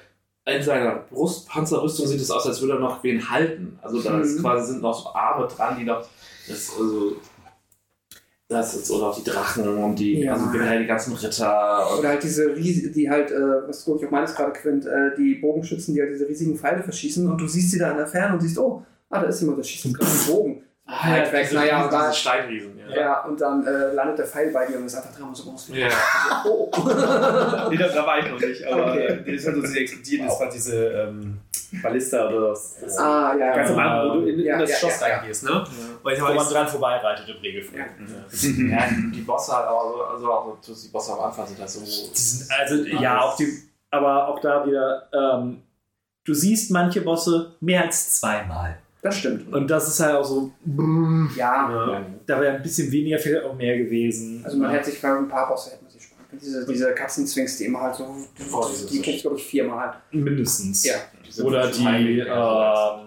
in 0.45 0.61
seiner 0.63 0.95
Brustpanzerrüstung 0.95 2.07
sieht 2.07 2.21
es 2.21 2.31
aus, 2.31 2.45
als 2.47 2.61
würde 2.61 2.75
er 2.75 2.79
noch 2.79 3.03
wen 3.03 3.29
halten. 3.29 3.77
Also 3.81 4.01
da 4.01 4.19
ist 4.21 4.37
Mhm. 4.37 4.41
quasi 4.41 4.71
sind 4.73 4.81
noch 4.81 5.03
so 5.03 5.13
Arme 5.13 5.47
dran, 5.47 5.77
die 5.77 5.83
noch. 5.83 6.05
Das, 6.47 6.71
also, 6.79 7.17
das 8.47 8.75
ist, 8.75 8.89
oder 8.91 9.07
auch 9.07 9.15
die 9.21 9.29
Drachen 9.29 9.67
und 9.83 9.95
die, 9.99 10.21
Ja. 10.21 10.33
also 10.33 10.49
generell 10.51 10.79
die 10.79 10.85
ganzen 10.87 11.13
Ritter. 11.13 11.85
Oder 11.99 12.09
halt 12.09 12.23
diese 12.23 12.55
riesigen, 12.55 12.93
die 12.93 13.09
halt, 13.09 13.29
äh, 13.31 13.67
was 13.67 13.83
glaube 13.83 13.99
ich 13.99 14.07
auch 14.07 14.11
meines 14.11 14.33
gerade 14.35 14.53
Quint, 14.53 14.85
äh, 14.85 15.15
die 15.17 15.35
Bogenschützen, 15.35 15.93
die 15.93 16.01
halt 16.01 16.11
diese 16.13 16.29
riesigen 16.29 16.55
Pfeile 16.57 16.81
verschießen 16.81 17.29
und 17.29 17.37
du 17.41 17.47
siehst 17.47 17.71
sie 17.71 17.79
da 17.79 17.91
in 17.91 17.97
der 17.97 18.07
Ferne 18.07 18.35
und 18.35 18.39
siehst, 18.41 18.57
oh, 18.57 18.83
ah, 19.09 19.19
da 19.19 19.27
ist 19.27 19.41
jemand, 19.41 19.57
der 19.57 19.63
schießt 19.63 19.93
gerade 19.93 20.09
einen 20.09 20.27
Bogen. 20.27 20.63
Ah, 20.89 21.11
Weit 21.11 21.33
weg, 21.33 21.43
diese, 21.43 21.55
naja, 21.55 21.83
diese, 21.83 21.97
da- 21.97 22.13
Steinriesen. 22.13 22.79
Ja. 22.89 22.95
Ja, 22.95 23.23
und 23.25 23.41
dann 23.41 23.67
äh, 23.67 23.91
landet 23.93 24.19
der 24.19 24.25
Pfeil 24.25 24.51
bei 24.51 24.65
dir 24.65 24.77
und 24.77 24.85
ist 24.85 24.95
einfach 24.95 25.13
dreimal 25.13 25.35
so 25.35 25.43
groß 25.49 25.73
wie 25.73 25.81
Ja. 25.81 25.89
Oh. 26.45 26.71
Nee, 27.69 27.75
da, 27.77 27.87
da 27.89 28.05
war 28.05 28.19
ich 28.19 28.31
noch 28.31 28.39
nicht, 28.39 28.65
aber 28.65 28.91
Okay. 28.93 29.35
das 29.35 29.45
war 29.47 29.55
so 29.55 29.61
diese 29.61 29.79
explodieren, 29.81 30.27
das 30.27 30.39
war 30.39 30.49
diese 30.49 30.87
ähm, 30.87 31.39
Ballista 31.83 32.29
oder 32.29 32.49
das, 32.49 32.77
das 32.79 32.97
ah, 32.97 33.35
ja, 33.37 33.53
ganz 33.53 33.69
ja. 33.69 33.75
am 33.75 33.79
Anfang, 33.81 34.09
wo 34.09 34.13
du 34.21 34.27
in, 34.27 34.39
Ja, 34.39 34.53
in 34.53 34.59
das 34.61 34.69
ja, 34.69 34.75
Schloss 34.77 35.01
ja, 35.01 35.07
ja. 35.09 35.17
reingehst, 35.17 35.43
ne? 35.43 35.63
Weil 36.03 36.13
ich 36.15 36.21
wo 36.21 36.33
man 36.33 36.47
dran 36.47 36.67
vorbeireitet 36.69 37.27
im 37.27 37.37
Regelfall. 37.41 37.79
Ja. 37.79 37.85
ja, 38.77 38.87
die 39.13 39.21
Bosse 39.21 39.51
halt 39.57 39.67
auch 39.67 39.93
so, 39.93 40.03
also 40.03 40.31
auch 40.31 40.57
so, 40.61 40.73
die 40.73 40.87
Bosse 40.87 41.11
am 41.11 41.19
Anfang 41.19 41.45
sind 41.47 41.59
halt 41.59 41.69
so. 41.69 41.81
Die 41.81 42.17
sind, 42.17 42.49
also, 42.57 42.75
ja, 42.85 43.19
auch 43.19 43.35
die, 43.35 43.47
aber 43.91 44.29
auch 44.29 44.39
da 44.39 44.65
wieder, 44.65 45.09
ähm, 45.13 45.61
du 46.23 46.33
siehst 46.33 46.71
manche 46.71 47.01
Bosse 47.01 47.55
mehr 47.59 47.83
als 47.83 48.21
zweimal. 48.21 48.77
Das 49.01 49.17
stimmt. 49.17 49.53
Und 49.53 49.69
das 49.69 49.87
ist 49.87 49.99
halt 49.99 50.15
auch 50.15 50.23
so, 50.25 50.51
Ja, 51.37 51.69
Ja. 51.91 52.05
da 52.25 52.41
wäre 52.41 52.55
ein 52.57 52.63
bisschen 52.63 52.91
weniger, 52.91 53.17
vielleicht 53.19 53.45
auch 53.45 53.55
mehr 53.55 53.77
gewesen. 53.77 54.41
also 54.43 54.57
man 54.57 54.71
hätte 54.71 54.89
sich 54.91 55.01
bei 55.01 55.09
ein 55.15 55.27
paar 55.27 55.47
Bosse 55.47 55.71
hätte 55.71 55.83
man 55.83 55.91
sich 55.91 56.03
sparen 56.03 56.25
können. 56.29 56.41
Diese, 56.43 56.65
diese 56.65 56.93
Katzenzwings, 56.93 57.57
die 57.57 57.65
immer 57.65 57.81
halt 57.81 57.95
so, 57.95 58.15
diese 58.37 58.87
die 58.87 59.01
kenne 59.01 59.15
ich 59.15 59.21
glaube 59.21 59.37
ich 59.37 59.45
viermal. 59.45 59.93
Mindestens. 60.11 60.83
Ja. 60.85 60.95
Diese 61.25 61.43
Oder 61.43 61.67
die, 61.69 61.85
Heiligen, 61.85 62.21
ähm, 62.21 62.27
ja. 62.27 63.03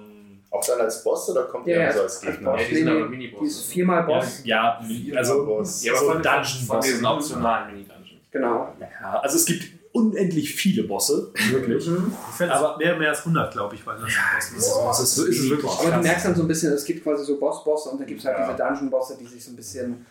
Auch 0.53 0.67
dann 0.67 0.81
als 0.81 1.05
Boss 1.05 1.29
oder 1.31 1.45
kommt 1.45 1.67
Ja, 1.69 1.77
der 1.77 1.85
ja, 1.87 1.93
so 1.93 2.01
als 2.03 2.25
als 2.27 2.35
Gegner? 2.37 2.51
Boss. 2.53 2.61
Ja, 2.63 2.69
die 2.69 2.75
sind 2.77 2.85
Nee, 2.87 2.91
aber 2.91 3.01
nee, 3.05 3.17
Minibosse. 3.17 3.45
Dieses 3.45 3.65
viermal 3.67 4.03
Boss, 4.05 4.41
ja, 4.45 4.81
also 5.17 5.45
Boss. 5.47 5.85
Ja, 5.85 5.93
aber 5.93 6.01
so 6.01 6.07
von, 6.13 6.23
Dungeon 6.23 6.67
von 6.67 6.81
diesen 6.81 7.07
optionalen 7.07 7.73
Mini-Dungeons. 7.73 8.21
genau. 8.33 8.75
Ja, 8.81 9.21
also 9.21 9.37
es 9.37 9.45
gibt 9.45 9.80
unendlich 9.93 10.55
viele 10.55 10.85
Bosse, 10.85 11.33
wirklich. 11.51 11.87
ich 11.87 12.35
fände 12.37 12.55
Aber- 12.55 12.77
mehr, 12.79 12.97
mehr 12.97 13.09
als 13.11 13.21
100, 13.21 13.53
glaube 13.53 13.75
ich, 13.75 13.85
weil 13.87 13.97
das 13.99 14.11
Das 14.37 14.51
ist, 14.53 14.75
das 14.77 15.01
ist, 15.01 15.19
ist 15.19 15.41
es 15.41 15.51
wirklich 15.51 15.71
Aber 15.71 15.91
du 15.97 16.03
merkst 16.03 16.25
dann 16.27 16.35
so 16.37 16.43
ein 16.43 16.49
bisschen, 16.49 16.73
es 16.73 16.85
gibt 16.85 17.03
quasi 17.03 17.25
so 17.25 17.39
Boss-Bosse 17.39 17.91
und 17.91 18.01
da 18.01 18.05
gibt 18.05 18.21
es 18.21 18.27
halt 18.27 18.39
Ja. 18.39 18.53
diese 18.53 18.59
Dungeon-Bosse, 18.63 19.17
die 19.21 19.27
sich 19.27 19.45
so 19.45 19.51
ein 19.51 19.57
bisschen. 19.57 20.07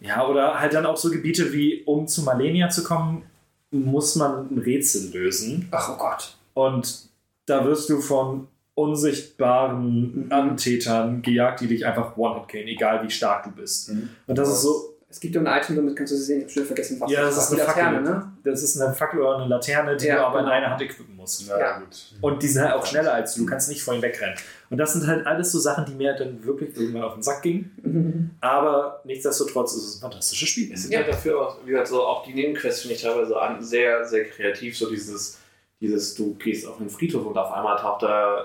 Ja, 0.00 0.26
oder 0.26 0.58
halt 0.58 0.72
dann 0.74 0.86
auch 0.86 0.96
so 0.96 1.10
Gebiete 1.10 1.52
wie, 1.52 1.82
um 1.84 2.08
zu 2.08 2.22
Malenia 2.22 2.70
zu 2.70 2.82
kommen, 2.82 3.22
muss 3.70 4.16
man 4.16 4.48
ein 4.50 4.58
Rätsel 4.58 5.10
lösen. 5.12 5.68
Ach 5.70 5.90
oh 5.94 5.98
Gott. 5.98 6.36
Und 6.54 7.08
da 7.46 7.64
wirst 7.64 7.88
du 7.90 8.00
von 8.00 8.48
unsichtbaren 8.74 10.26
Antätern 10.30 11.22
gejagt, 11.22 11.60
die 11.60 11.66
dich 11.68 11.84
einfach 11.86 12.16
one-hit 12.16 12.48
killen, 12.48 12.68
egal 12.68 13.02
wie 13.04 13.10
stark 13.10 13.44
du 13.44 13.50
bist. 13.50 13.90
Mhm. 13.92 14.08
Und 14.26 14.38
das 14.38 14.48
ist 14.48 14.62
so, 14.62 14.91
Es 15.12 15.20
gibt 15.20 15.34
ja 15.34 15.42
ein 15.42 15.46
Item, 15.60 15.76
damit 15.76 15.94
kannst 15.94 16.10
du 16.12 16.16
sie 16.16 16.22
sehen, 16.24 16.38
ich 16.38 16.44
habe 16.44 16.52
schon 16.54 16.64
vergessen, 16.64 16.98
was 16.98 17.10
Ja, 17.12 17.20
das 17.20 17.36
ist 17.36 17.52
eine 17.52 17.62
Laterne, 17.64 17.96
Fackel. 17.98 18.12
ne? 18.14 18.32
das 18.44 18.62
ist 18.62 18.80
eine 18.80 18.94
Fackel 18.94 19.20
oder 19.20 19.36
eine 19.36 19.46
Laterne, 19.46 19.94
die 19.94 20.06
Ja, 20.06 20.16
du 20.16 20.26
aber 20.26 20.38
in 20.38 20.44
genau. 20.46 20.56
einer 20.56 20.70
Hand 20.70 20.80
equippen 20.80 21.14
musst. 21.16 21.44
Na 21.48 21.58
Ja. 21.60 21.78
gut. 21.80 22.14
Und 22.22 22.42
die 22.42 22.48
sind 22.48 22.62
halt 22.62 22.72
auch 22.72 22.86
schneller 22.86 23.12
als 23.12 23.34
du, 23.34 23.42
du 23.42 23.46
kannst 23.46 23.68
nicht 23.68 23.82
vor 23.82 23.92
ihnen 23.92 24.02
wegrennen. 24.02 24.34
Und 24.70 24.78
das 24.78 24.94
sind 24.94 25.06
halt 25.06 25.26
alles 25.26 25.52
so 25.52 25.58
Sachen, 25.58 25.84
die 25.84 25.92
mir 25.94 26.14
dann 26.14 26.42
wirklich 26.46 26.74
irgendwann 26.74 27.02
auf 27.02 27.12
den 27.12 27.22
Sack 27.22 27.42
gingen. 27.42 27.70
Mhm. 27.82 28.30
Aber 28.40 29.02
nichtsdestotrotz 29.04 29.74
ist 29.74 29.84
es 29.86 29.96
ein 29.96 30.00
fantastisches 30.00 30.48
Spiel. 30.48 30.72
Es 30.72 30.84
sind 30.84 30.96
halt 30.96 31.08
dafür 31.08 31.40
auch, 31.42 31.58
wie 31.66 31.70
gesagt, 31.72 31.88
so 31.88 32.02
auch 32.02 32.24
die 32.24 32.32
Nebenquests 32.32 32.80
finde 32.80 32.94
ich 32.96 33.02
teilweise 33.02 33.38
an, 33.38 33.62
sehr, 33.62 34.06
sehr 34.06 34.24
kreativ. 34.24 34.78
So 34.78 34.88
dieses, 34.88 35.38
dieses, 35.78 36.14
du 36.14 36.34
gehst 36.36 36.66
auf 36.66 36.80
einen 36.80 36.88
Friedhof 36.88 37.26
und 37.26 37.36
auf 37.36 37.52
einmal 37.52 37.76
taucht 37.78 38.02
da 38.04 38.44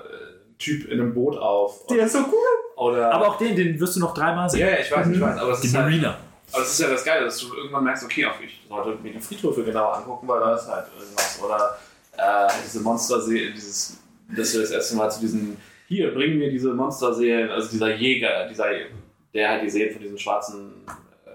Typ 0.58 0.86
in 0.90 1.00
einem 1.00 1.14
Boot 1.14 1.38
auf. 1.38 1.86
Der 1.86 2.04
ist 2.04 2.12
so 2.12 2.18
cool. 2.18 2.34
Oder, 2.76 3.10
Aber 3.12 3.28
auch 3.28 3.38
den, 3.38 3.56
den 3.56 3.80
wirst 3.80 3.96
du 3.96 4.00
noch 4.00 4.12
dreimal 4.14 4.48
sehen. 4.50 4.60
ja, 4.60 4.66
ja, 4.68 4.78
ich 4.80 4.92
weiß, 4.92 5.08
ich 5.08 5.20
weiß, 5.20 5.38
aber 5.38 5.52
es 5.52 5.60
Die 5.62 5.66
ist 5.68 5.74
halt, 5.74 5.86
Marina. 5.86 6.16
Aber 6.52 6.62
es 6.62 6.70
ist 6.70 6.80
ja 6.80 6.88
das 6.88 7.04
Geile, 7.04 7.24
dass 7.26 7.38
du 7.38 7.54
irgendwann 7.54 7.84
merkst, 7.84 8.04
okay, 8.04 8.26
auch 8.26 8.40
ich 8.40 8.60
sollte 8.68 9.02
mir 9.02 9.12
die 9.12 9.20
Friedhöfe 9.20 9.64
genauer 9.64 9.96
angucken, 9.96 10.26
weil 10.26 10.40
da 10.40 10.54
ist 10.54 10.66
halt 10.66 10.86
irgendwas. 10.98 11.40
Oder 11.42 11.78
äh, 12.16 12.52
diese 12.64 12.80
Monsterseele, 12.80 13.52
dieses, 13.52 13.98
dass 14.34 14.54
wir 14.54 14.62
das 14.62 14.70
erste 14.70 14.96
Mal 14.96 15.10
zu 15.10 15.20
diesen, 15.20 15.56
hier, 15.88 16.12
bringen 16.12 16.38
mir 16.38 16.50
diese 16.50 16.72
Monsterseelen, 16.72 17.50
also 17.50 17.70
dieser 17.70 17.94
Jäger, 17.94 18.48
dieser, 18.48 18.66
der 19.34 19.50
halt 19.50 19.62
die 19.62 19.70
Seelen 19.70 19.92
von 19.92 20.02
diesen 20.02 20.18
schwarzen 20.18 20.72
äh, 21.26 21.30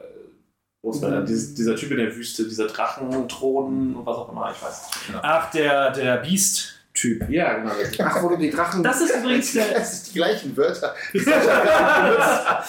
Großmännern, 0.81 1.25
dieses, 1.25 1.53
dieser 1.53 1.75
Typ 1.75 1.91
in 1.91 1.97
der 1.97 2.15
Wüste, 2.15 2.45
dieser 2.45 2.67
Drachenthronen 2.67 3.95
und 3.95 4.05
was 4.05 4.17
auch 4.17 4.31
immer, 4.31 4.51
ich 4.51 4.61
weiß. 4.61 4.89
Genau. 5.07 5.19
Ach, 5.21 5.51
der, 5.51 5.91
der 5.91 6.23
Beast-Typ. 6.93 7.29
Ja, 7.29 7.55
genau. 7.55 7.71
Ach, 7.99 8.23
wo 8.23 8.29
du 8.29 8.37
die 8.37 8.49
Drachen. 8.49 8.83
Das 8.83 9.01
ist 9.01 9.15
übrigens 9.15 9.51
der. 9.53 9.73
Das 9.73 9.91
sind 9.91 10.13
die 10.13 10.19
gleichen 10.19 10.55
Wörter. 10.57 10.93
ja, 11.13 12.63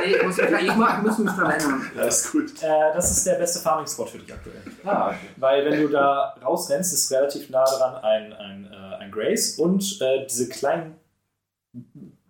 nee, 0.00 0.14
ich 0.16 0.22
muss, 0.22 0.38
ich 0.38 0.44
ich 0.44 0.76
muss 0.76 1.18
mich 1.18 1.32
dran 1.32 1.50
erinnern. 1.50 1.90
Das 1.96 2.24
ist 2.24 2.32
gut. 2.32 2.62
Äh, 2.62 2.92
das 2.94 3.10
ist 3.10 3.26
der 3.26 3.34
beste 3.34 3.60
Farming-Spot 3.60 4.06
für 4.06 4.18
dich 4.18 4.32
aktuell. 4.32 4.62
Ah, 4.84 5.08
okay. 5.08 5.16
Weil 5.36 5.64
wenn 5.64 5.80
du 5.82 5.88
da 5.88 6.36
rausrennst, 6.44 6.92
ist 6.92 7.10
relativ 7.10 7.50
nah 7.50 7.64
dran 7.64 7.96
ein, 8.04 8.32
ein, 8.32 8.70
äh, 8.72 8.96
ein 9.02 9.10
Grace 9.10 9.58
und 9.58 10.00
äh, 10.00 10.26
diese 10.26 10.48
kleinen 10.48 10.96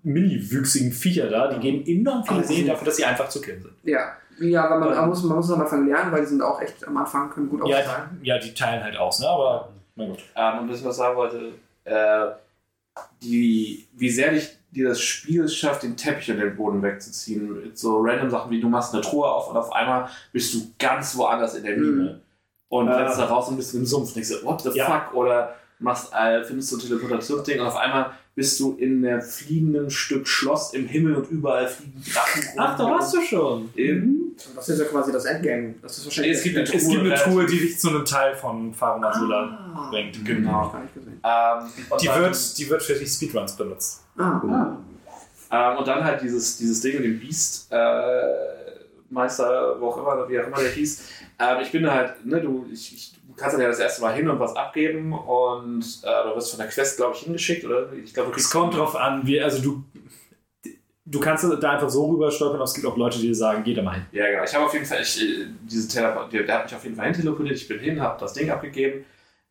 mini-wüchsigen 0.02 0.92
Viecher 0.92 1.28
da, 1.28 1.48
die 1.48 1.60
geben 1.60 1.84
enorm 1.86 2.24
viele 2.24 2.44
Seelen 2.44 2.66
dafür, 2.68 2.86
dass 2.86 2.96
sie 2.96 3.04
einfach 3.04 3.28
zu 3.28 3.40
killen 3.40 3.62
sind. 3.62 3.72
Ja, 3.82 4.12
ja 4.40 4.64
aber 4.64 4.78
man, 4.78 4.94
man, 4.94 5.08
muss, 5.08 5.22
man 5.22 5.36
muss 5.36 5.46
es 5.46 5.52
am 5.52 5.62
Anfang 5.62 5.86
lernen, 5.86 6.12
weil 6.12 6.20
die 6.20 6.26
sind 6.26 6.42
auch 6.42 6.60
echt 6.60 6.86
am 6.86 6.96
Anfang 6.96 7.30
können 7.30 7.48
gut 7.48 7.66
Ja, 7.66 7.78
aufteilen. 7.78 8.20
ja, 8.22 8.38
die 8.38 8.52
teilen 8.52 8.82
halt 8.84 8.96
aus, 8.96 9.20
ne? 9.20 9.28
aber 9.28 9.70
Ähm, 9.96 10.58
und 10.60 10.70
was 10.70 10.80
ich 10.80 10.92
sagen 10.92 11.16
wollte, 11.16 11.52
äh, 11.84 12.26
die, 13.22 13.86
wie 13.94 14.10
sehr 14.10 14.30
dich 14.32 14.48
dir 14.70 14.88
das 14.88 15.00
Spiel 15.00 15.48
schafft, 15.48 15.82
den 15.84 15.96
Teppich 15.96 16.30
und 16.30 16.38
den 16.38 16.56
Boden 16.56 16.82
wegzuziehen. 16.82 17.62
Mit 17.62 17.78
so 17.78 18.00
random 18.00 18.30
Sachen 18.30 18.50
wie 18.50 18.60
du 18.60 18.68
machst 18.68 18.92
eine 18.92 19.02
Truhe 19.02 19.26
auf 19.28 19.48
und 19.50 19.56
auf 19.56 19.72
einmal 19.72 20.08
bist 20.32 20.52
du 20.54 20.58
ganz 20.78 21.16
woanders 21.16 21.54
in 21.54 21.62
der 21.64 21.76
Mine. 21.76 22.20
Und 22.68 22.88
Ah. 22.88 22.96
rennst 22.96 23.18
da 23.18 23.26
raus 23.26 23.48
und 23.48 23.56
bist 23.56 23.72
im 23.74 23.86
Sumpf. 23.86 24.08
Und 24.08 24.16
denkst 24.16 24.30
so, 24.30 24.44
what 24.44 24.60
the 24.62 24.70
Ja. 24.76 24.86
fuck? 24.86 25.14
Oder 25.14 25.54
machst, 25.78 26.12
äh, 26.12 26.42
findest 26.42 26.72
du 26.72 26.76
ein 26.76 26.80
Teleportationsding 26.80 27.60
und 27.60 27.66
auf 27.66 27.76
einmal 27.76 28.10
bist 28.34 28.58
du 28.58 28.72
in 28.78 29.06
einem 29.06 29.22
fliegenden 29.22 29.90
Stück 29.90 30.26
Schloss 30.26 30.74
im 30.74 30.86
Himmel 30.88 31.14
und 31.14 31.30
überall 31.30 31.68
fliegen 31.68 32.02
Drachen 32.12 32.42
rum. 32.42 32.54
Ach, 32.58 32.76
da 32.76 32.84
warst 32.90 33.14
du 33.14 33.20
schon. 33.20 33.70
Eben. 34.46 34.56
Das 34.56 34.68
ist 34.68 34.78
ja 34.78 34.84
quasi 34.86 35.12
das 35.12 35.24
Endgame. 35.24 35.74
Das 35.82 35.98
ist 35.98 36.04
wahrscheinlich 36.06 36.36
Es 36.36 36.42
gibt 36.42 36.56
eine 36.56 36.64
Es 36.66 36.88
gibt 36.88 37.00
eine 37.00 37.14
Truhe, 37.14 37.32
Tour, 37.34 37.46
die 37.46 37.58
dich 37.60 37.78
zu 37.78 37.88
einem 37.90 38.04
Teil 38.04 38.34
von 38.34 38.72
Farum 38.74 39.02
Azula 39.04 39.72
Ah. 39.74 39.88
bringt. 39.90 40.24
Genau. 40.24 40.74
Ähm, 41.22 41.66
und 41.90 42.02
Die 42.02 42.08
wird, 42.08 42.58
die 42.58 42.70
wird 42.70 42.82
für 42.82 42.94
die 42.94 43.06
Speedruns 43.06 43.56
benutzt. 43.56 44.02
Ah, 44.18 44.40
Ah. 45.50 45.72
Ähm, 45.72 45.78
und 45.78 45.86
dann 45.86 46.02
halt 46.04 46.20
dieses, 46.22 46.56
dieses 46.56 46.80
Ding 46.80 46.94
mit 46.96 47.04
dem 47.04 47.20
Beast 47.20 47.68
äh, 47.70 47.76
Meister, 49.10 49.76
wo 49.80 49.88
auch 49.90 49.98
immer, 49.98 50.28
wie 50.28 50.40
auch 50.40 50.46
immer 50.46 50.56
der 50.58 50.70
hieß. 50.72 51.02
Ähm, 51.38 51.58
ich 51.62 51.70
bin 51.70 51.88
halt, 51.90 52.24
ne, 52.26 52.40
du, 52.40 52.66
ich, 52.72 52.92
ich, 52.94 53.12
du 53.28 53.34
kannst 53.34 53.54
dann 53.54 53.62
ja 53.62 53.68
das 53.68 53.78
erste 53.78 54.02
Mal 54.02 54.14
hin 54.14 54.28
und 54.28 54.40
was 54.40 54.56
abgeben 54.56 55.12
und 55.12 55.82
äh, 56.02 56.28
du 56.28 56.34
wirst 56.36 56.50
von 56.50 56.58
der 56.58 56.68
Quest, 56.68 56.96
glaube 56.96 57.14
ich, 57.14 57.22
hingeschickt, 57.22 57.64
oder? 57.64 57.92
Ich 57.92 58.14
glaube, 58.14 58.32
du 58.32 58.36
Es 58.36 58.50
kommt 58.50 58.74
drauf 58.74 58.96
an, 58.96 59.26
wie, 59.26 59.40
also 59.40 59.62
du, 59.62 59.84
du 61.14 61.20
kannst 61.20 61.44
da 61.44 61.70
einfach 61.70 61.88
so 61.88 62.06
rüber 62.06 62.30
stolpern, 62.30 62.56
aber 62.56 62.64
es 62.64 62.74
gibt 62.74 62.86
auch 62.86 62.96
Leute, 62.96 63.18
die 63.18 63.32
sagen, 63.34 63.62
geh 63.64 63.74
da 63.74 63.82
mal 63.82 63.94
hin. 63.94 64.06
Ja, 64.12 64.28
genau. 64.30 64.44
Ich 64.44 64.54
habe 64.54 64.64
auf 64.66 64.72
jeden 64.72 64.84
Fall, 64.84 65.00
ich, 65.00 65.22
äh, 65.22 65.46
diese 65.62 65.88
der, 65.96 66.26
der 66.42 66.54
hat 66.54 66.64
mich 66.64 66.74
auf 66.74 66.82
jeden 66.82 66.96
Fall 66.96 67.06
hin 67.06 67.14
teleportiert. 67.14 67.56
Ich 67.56 67.68
bin 67.68 67.78
hin, 67.78 68.00
habe 68.00 68.18
das 68.18 68.32
Ding 68.32 68.50
abgegeben. 68.50 69.04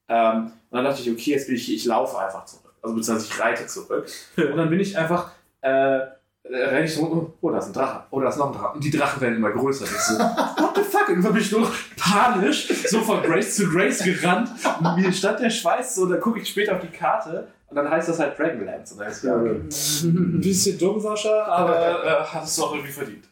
Ähm, 0.10 0.52
und 0.70 0.78
dann 0.78 0.84
dachte 0.84 1.02
ich, 1.02 1.10
okay, 1.10 1.32
jetzt 1.32 1.48
bin 1.48 1.56
ich, 1.56 1.74
ich 1.74 1.86
laufe 1.86 2.20
einfach 2.20 2.46
zurück. 2.46 2.74
Also 2.82 2.96
beziehungsweise 2.96 3.34
ich 3.34 3.40
reite 3.40 3.68
zurück. 3.68 4.08
Und 4.38 4.58
dann 4.58 4.70
bin 4.70 4.80
ich 4.82 4.98
einfach, 4.98 5.32
äh, 5.62 6.00
äh, 6.00 6.10
renn 6.44 6.84
ich 6.84 6.94
so, 6.94 7.34
oh, 7.40 7.50
da 7.50 7.60
ist 7.60 7.68
ein 7.68 7.74
Drache, 7.74 8.04
oh, 8.12 8.20
da 8.20 8.28
ist 8.28 8.38
noch 8.38 8.48
ein 8.48 8.60
Drache. 8.60 8.74
Und 8.74 8.84
die 8.84 8.92
Drachen 8.92 9.22
werden 9.22 9.38
immer 9.38 9.52
größer. 9.52 9.86
Ich 9.86 9.92
so, 9.92 10.20
what 10.20 10.76
the 10.76 10.82
fuck? 10.82 11.08
Und 11.08 11.24
dann 11.24 11.32
bin 11.32 11.42
ich 11.42 11.52
nur 11.52 11.72
panisch, 11.98 12.68
so 12.90 13.00
von 13.00 13.24
Grace 13.24 13.56
zu 13.56 13.70
Grace 13.70 14.04
gerannt. 14.04 14.50
Und 14.80 14.98
mir 14.98 15.14
stand 15.14 15.40
der 15.40 15.50
Schweiß 15.50 15.96
so, 15.96 16.06
dann 16.06 16.20
gucke 16.20 16.42
ich 16.42 16.50
später 16.50 16.76
auf 16.76 16.82
die 16.82 16.88
Karte. 16.88 17.48
Und 17.74 17.78
dann 17.78 17.90
heißt 17.90 18.08
das 18.10 18.20
halt 18.20 18.38
Dragonlance. 18.38 18.94
Und 18.94 19.00
dann 19.02 19.12
ist 19.12 19.24
ja, 19.24 19.36
okay. 19.36 19.50
Ein 20.04 20.40
bisschen 20.42 20.78
dumm, 20.78 21.00
Sascha, 21.00 21.44
Aber 21.46 21.76
äh, 22.06 22.24
hast 22.24 22.58
du 22.60 22.64
auch 22.64 22.74
irgendwie 22.76 22.92
verdient. 22.92 23.26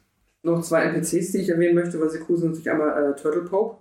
Noch 0.44 0.62
zwei 0.64 0.82
NPCs, 0.86 1.32
die 1.34 1.38
ich 1.40 1.50
erwähnen 1.50 1.76
möchte, 1.76 2.02
weil 2.02 2.10
sie 2.10 2.20
cool 2.28 2.38
sind. 2.38 2.48
Natürlich 2.50 2.72
einmal 2.72 3.12
äh, 3.12 3.16
Turtle 3.16 3.44
Pope. 3.44 3.78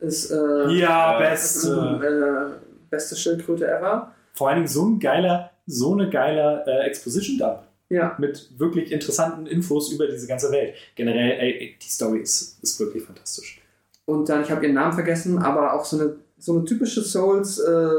Ist 0.00 0.30
äh, 0.30 0.68
Ja, 0.70 1.18
Äh, 1.20 1.30
best. 1.30 1.66
äh, 1.66 1.70
Äh, 1.70 2.46
beste 2.88 3.16
Schildkröte 3.16 3.66
ever. 3.68 4.12
vor 4.32 4.48
allen 4.48 4.56
Dingen 4.58 4.68
so 4.68 4.86
ein 4.86 4.98
geiler, 4.98 5.50
so 5.66 5.92
eine 5.92 6.08
geile 6.08 6.64
äh, 6.66 6.86
Exposition-Dump. 6.86 7.58
Ja. 7.90 8.16
Mit 8.18 8.58
wirklich 8.58 8.90
interessanten 8.92 9.46
Infos 9.46 9.92
über 9.92 10.06
diese 10.06 10.26
ganze 10.26 10.50
Welt. 10.52 10.74
Generell, 10.94 11.32
ey, 11.40 11.76
die 11.82 11.88
Story 11.88 12.20
ist, 12.20 12.62
ist 12.62 12.80
wirklich 12.80 13.02
fantastisch. 13.04 13.60
Und 14.06 14.28
dann, 14.30 14.42
ich 14.42 14.50
habe 14.50 14.64
ihren 14.64 14.74
Namen 14.74 14.94
vergessen, 14.94 15.38
aber 15.38 15.74
auch 15.74 15.84
so 15.84 15.98
eine, 16.00 16.16
so 16.38 16.54
eine 16.56 16.64
typische 16.64 17.02
Souls 17.02 17.58
äh, 17.58 17.90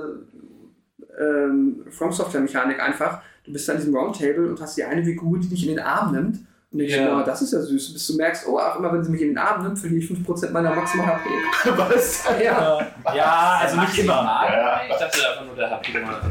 ähm, 1.19 1.85
From 1.89 2.11
Software 2.11 2.41
Mechanik 2.41 2.79
einfach. 2.81 3.21
Du 3.45 3.53
bist 3.53 3.69
an 3.69 3.77
diesem 3.77 3.95
Roundtable 3.95 4.47
und 4.49 4.61
hast 4.61 4.77
die 4.77 4.83
eine 4.83 5.03
Figur, 5.03 5.39
die 5.39 5.49
dich 5.49 5.67
in 5.67 5.75
den 5.75 5.79
Arm 5.79 6.11
nimmt. 6.13 6.39
Und 6.71 6.79
denkst, 6.79 6.95
Ja. 6.95 7.19
ja. 7.19 7.23
das 7.23 7.41
ist 7.41 7.51
ja 7.53 7.61
süß. 7.61 7.93
Bis 7.93 8.07
du 8.07 8.15
merkst, 8.15 8.47
oh, 8.47 8.59
auch 8.59 8.75
immer 8.77 8.93
wenn 8.93 9.03
sie 9.03 9.09
mich 9.11 9.21
in 9.21 9.29
den 9.29 9.37
Arm 9.37 9.63
nimmt, 9.63 9.79
verliere 9.79 10.03
ich 10.03 10.09
5% 10.09 10.51
meiner 10.51 10.73
maximal 10.75 11.07
HP. 11.07 11.29
Was? 11.77 12.23
Ja. 12.43 12.79
Ja, 13.15 13.59
also 13.61 13.79
nicht 13.81 13.97
immer. 13.99 14.13
Ja. 14.13 14.81
Ich 14.87 14.95
dachte 14.97 15.29
einfach 15.29 15.45
nur, 15.45 15.55
der 15.55 15.71
hat 15.71 15.87
immer. 15.89 16.21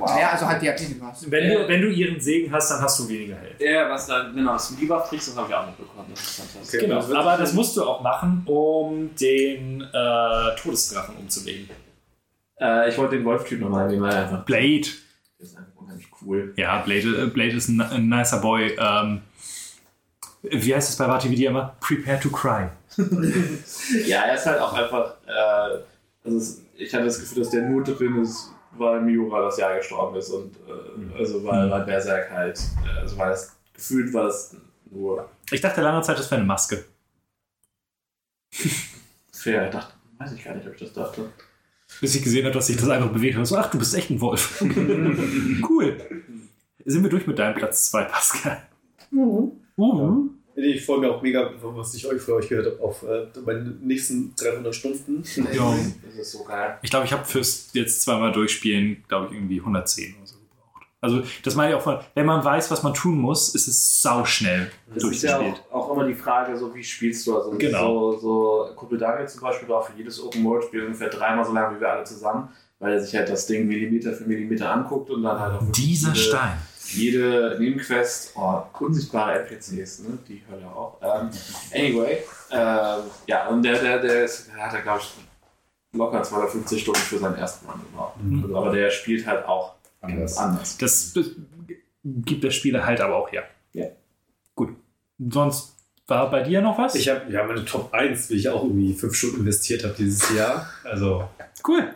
Wow. 0.00 0.18
Ja, 0.18 0.30
also 0.30 0.46
halt 0.46 0.62
die 0.62 0.70
HP, 0.70 0.94
du 0.98 1.04
hast. 1.04 1.30
Wenn 1.30 1.50
du, 1.50 1.68
wenn 1.68 1.82
du 1.82 1.88
ihren 1.88 2.18
Segen 2.20 2.50
hast, 2.52 2.70
dann 2.70 2.80
hast 2.80 3.00
du 3.00 3.08
weniger 3.08 3.34
Health. 3.36 3.60
Ja, 3.60 3.90
was 3.90 4.06
dann, 4.06 4.34
genau, 4.34 4.52
das 4.52 4.74
Debuff 4.74 5.08
kriegst, 5.08 5.28
das 5.28 5.36
habe 5.36 5.48
ich 5.50 5.54
auch 5.54 5.66
mitbekommen. 5.66 6.06
Das 6.10 6.20
ist 6.20 6.40
fantastisch. 6.40 6.80
Genau, 6.80 7.20
aber 7.20 7.36
das 7.36 7.52
musst 7.52 7.76
du 7.76 7.84
auch 7.84 8.00
machen, 8.00 8.42
um 8.46 9.10
den 9.16 9.82
äh, 9.82 10.56
Todesdrachen 10.56 11.16
umzulegen. 11.16 11.68
Äh, 12.60 12.90
ich 12.90 12.98
wollte 12.98 13.16
den 13.16 13.24
Wolf-Typ 13.24 13.60
nochmal 13.60 13.88
nehmen, 13.88 14.04
einfach. 14.04 14.44
Blade. 14.44 14.86
Der 15.38 15.46
ist 15.46 15.56
einfach 15.56 15.72
unheimlich 15.76 16.08
cool. 16.22 16.52
Ja, 16.56 16.82
Blade, 16.82 17.24
äh, 17.24 17.26
Blade 17.26 17.52
ist 17.52 17.68
ein, 17.68 17.80
ein 17.80 18.08
nicer 18.08 18.40
Boy. 18.40 18.76
Ähm, 18.78 19.22
wie 20.42 20.74
heißt 20.74 20.90
es 20.90 20.96
bei 20.96 21.06
Vati 21.06 21.44
immer? 21.44 21.76
Prepare 21.80 22.20
to 22.20 22.30
cry. 22.30 22.68
Ja, 24.06 24.22
er 24.22 24.34
ist 24.34 24.46
halt 24.46 24.60
auch 24.60 24.72
einfach. 24.72 25.14
Äh, 25.26 25.78
also 26.24 26.60
ich 26.76 26.92
hatte 26.92 27.04
das 27.04 27.18
Gefühl, 27.20 27.42
dass 27.42 27.50
der 27.50 27.62
nur 27.62 27.82
drin 27.82 28.20
ist, 28.20 28.50
weil 28.72 29.00
Miura 29.00 29.42
das 29.42 29.58
Jahr 29.58 29.76
gestorben 29.76 30.16
ist 30.16 30.28
und 30.30 30.54
äh, 30.56 31.18
also 31.18 31.44
weil, 31.44 31.70
weil 31.70 31.84
Berserk 31.84 32.30
halt. 32.30 32.58
Äh, 32.84 33.00
also 33.00 33.16
weil 33.16 33.30
das 33.30 33.56
gefühlt 33.72 34.12
war 34.12 34.24
das 34.24 34.56
nur 34.90 35.28
Ich 35.50 35.60
dachte 35.60 35.80
lange 35.80 36.02
Zeit, 36.02 36.18
das 36.18 36.30
wäre 36.30 36.40
eine 36.40 36.46
Maske. 36.46 36.84
fair. 39.32 39.66
Ich 39.66 39.70
dachte, 39.70 39.94
weiß 40.18 40.32
ich 40.32 40.44
gar 40.44 40.54
nicht, 40.54 40.66
ob 40.66 40.74
ich 40.74 40.80
das 40.80 40.92
dachte. 40.92 41.30
Bis 42.00 42.14
ich 42.14 42.22
gesehen 42.22 42.44
habe, 42.44 42.54
dass 42.54 42.66
sich 42.68 42.76
das 42.76 42.88
einfach 42.88 43.12
bewegt 43.12 43.36
hat. 43.36 43.46
So, 43.46 43.56
ach, 43.56 43.70
du 43.70 43.78
bist 43.78 43.94
echt 43.94 44.10
ein 44.10 44.20
Wolf. 44.20 44.62
cool. 45.68 45.96
Sind 46.84 47.02
wir 47.02 47.10
durch 47.10 47.26
mit 47.26 47.38
deinem 47.38 47.54
Platz 47.56 47.90
2, 47.90 48.04
Pascal? 48.04 48.62
Uh. 49.12 49.52
Nee, 50.56 50.72
Ich 50.72 50.84
freue 50.84 51.00
mich 51.00 51.08
auch 51.08 51.22
mega, 51.22 51.50
was 51.62 51.94
ich 51.94 52.06
euch 52.06 52.20
für 52.20 52.34
euch 52.34 52.48
gehört 52.48 52.66
habe, 52.66 52.80
auf 52.82 53.02
äh, 53.02 53.26
meine 53.44 53.76
nächsten 53.80 54.34
300 54.36 54.74
Stunden. 54.74 55.22
Ja. 55.52 55.78
Das 56.04 56.14
ist 56.14 56.32
so 56.32 56.44
geil. 56.44 56.78
Ich 56.82 56.90
glaube, 56.90 57.06
ich 57.06 57.12
habe 57.12 57.24
fürs 57.24 57.70
jetzt 57.72 58.02
zweimal 58.02 58.32
durchspielen, 58.32 59.04
glaube 59.08 59.28
ich, 59.28 59.34
irgendwie 59.34 59.60
110 59.60 60.16
oder 60.16 60.19
so 60.19 60.19
gebraucht. 60.19 60.19
Also, 61.02 61.22
das 61.44 61.54
meine 61.54 61.70
ich 61.70 61.76
auch 61.76 61.82
von, 61.82 61.98
wenn 62.14 62.26
man 62.26 62.44
weiß, 62.44 62.70
was 62.70 62.82
man 62.82 62.92
tun 62.92 63.18
muss, 63.18 63.54
ist 63.54 63.68
es 63.68 64.02
sauschnell 64.02 64.70
Das 64.94 65.02
ist 65.04 65.22
ja 65.22 65.38
durchgespielt. 65.38 65.66
auch, 65.72 65.88
auch 65.90 65.92
immer 65.96 66.06
die 66.06 66.14
Frage, 66.14 66.56
so 66.58 66.74
wie 66.74 66.84
spielst 66.84 67.26
du? 67.26 67.36
Also 67.36 67.52
Genau. 67.56 68.12
so, 68.12 68.18
so 68.18 68.68
Kumpel 68.76 68.98
Daniel 68.98 69.26
zum 69.26 69.40
Beispiel 69.40 69.68
war 69.68 69.82
für 69.82 69.92
jedes 69.96 70.22
Open 70.22 70.44
World 70.44 70.64
Spiel 70.64 70.84
ungefähr 70.84 71.08
dreimal 71.08 71.44
so 71.44 71.52
lang 71.52 71.74
wie 71.74 71.80
wir 71.80 71.90
alle 71.90 72.04
zusammen, 72.04 72.50
weil 72.80 72.92
er 72.92 73.00
sich 73.00 73.14
halt 73.16 73.30
das 73.30 73.46
Ding 73.46 73.66
Millimeter 73.66 74.12
für 74.12 74.24
Millimeter 74.24 74.70
anguckt 74.70 75.08
und 75.10 75.22
dann 75.22 75.38
halt 75.40 75.54
auch 75.54 75.72
Dieser 75.72 76.08
jede, 76.08 76.20
Stein. 76.20 76.58
jede 76.92 77.56
Nebenquest, 77.58 78.32
oh, 78.36 78.62
unsichtbare 78.78 79.40
NPCs, 79.40 80.00
ne? 80.00 80.18
die 80.28 80.42
Hölle 80.50 80.66
auch. 80.66 80.98
Ähm, 81.00 81.30
anyway, 81.74 82.18
ähm, 82.50 82.98
ja, 83.26 83.46
und 83.48 83.62
der, 83.62 83.78
der, 83.80 84.00
der, 84.00 84.24
ist, 84.24 84.48
der 84.54 84.66
hat 84.66 84.74
ja, 84.74 84.80
glaube 84.80 85.00
ich, 85.00 85.10
locker 85.98 86.22
250 86.22 86.82
Stunden 86.82 87.00
für 87.00 87.18
seinen 87.18 87.36
ersten 87.36 87.66
Run 87.68 87.80
gebraucht. 87.90 88.14
Mhm. 88.22 88.42
Also, 88.42 88.56
aber 88.56 88.70
der 88.70 88.90
spielt 88.90 89.26
halt 89.26 89.46
auch 89.46 89.76
Anders. 90.00 90.36
anders. 90.38 90.78
Das 90.78 91.12
das 91.12 91.30
gibt 92.04 92.44
der 92.44 92.50
Spieler 92.50 92.84
halt 92.86 93.00
aber 93.00 93.16
auch 93.16 93.30
her. 93.32 93.44
Ja. 93.72 93.86
Gut. 94.54 94.70
Sonst 95.18 95.76
war 96.06 96.30
bei 96.30 96.42
dir 96.42 96.60
noch 96.62 96.78
was? 96.78 96.94
Ich 96.94 97.08
habe 97.08 97.30
ja 97.32 97.46
meine 97.46 97.64
Top 97.64 97.92
1, 97.92 98.30
wie 98.30 98.34
ich 98.34 98.48
auch 98.48 98.64
irgendwie 98.64 98.94
5 98.94 99.14
Stunden 99.14 99.40
investiert 99.40 99.84
habe 99.84 99.94
dieses 99.96 100.34
Jahr. 100.34 100.68
Also, 100.84 101.28
cool. 101.68 101.94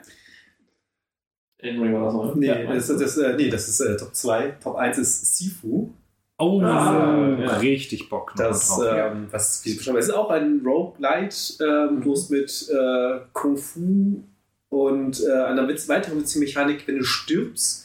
Das 1.59 2.35
nee, 2.37 2.47
Ja, 2.47 2.63
das, 2.75 2.87
das, 2.89 3.17
äh, 3.17 3.35
nee, 3.37 3.49
das 3.49 3.69
ist 3.69 3.81
äh, 3.81 3.97
Top 3.97 4.15
2. 4.15 4.51
Top 4.63 4.77
1 4.77 4.99
ist 4.99 5.37
Sifu. 5.37 5.91
Oh, 6.37 6.61
Ah, 6.61 7.37
ja. 7.41 7.57
richtig 7.59 8.09
Bock 8.09 8.31
noch 8.37 8.45
Das, 8.45 8.69
drauf. 8.69 8.85
ähm, 8.93 9.29
was, 9.31 9.63
beschreibe, 9.63 9.99
es 9.99 10.09
ist 10.09 10.15
auch 10.15 10.31
ein 10.31 10.61
Roguelite, 10.65 11.65
ähm, 11.65 12.01
bloß 12.01 12.31
mit 12.31 12.69
äh, 12.71 13.21
Kung 13.33 13.57
Fu 13.57 14.25
und 14.69 15.23
äh, 15.23 15.31
einer 15.33 15.67
weiteren 15.69 16.19
witzigen 16.19 16.41
Mechanik, 16.45 16.87
wenn 16.89 16.99
du 16.99 17.05
stirbst, 17.05 17.84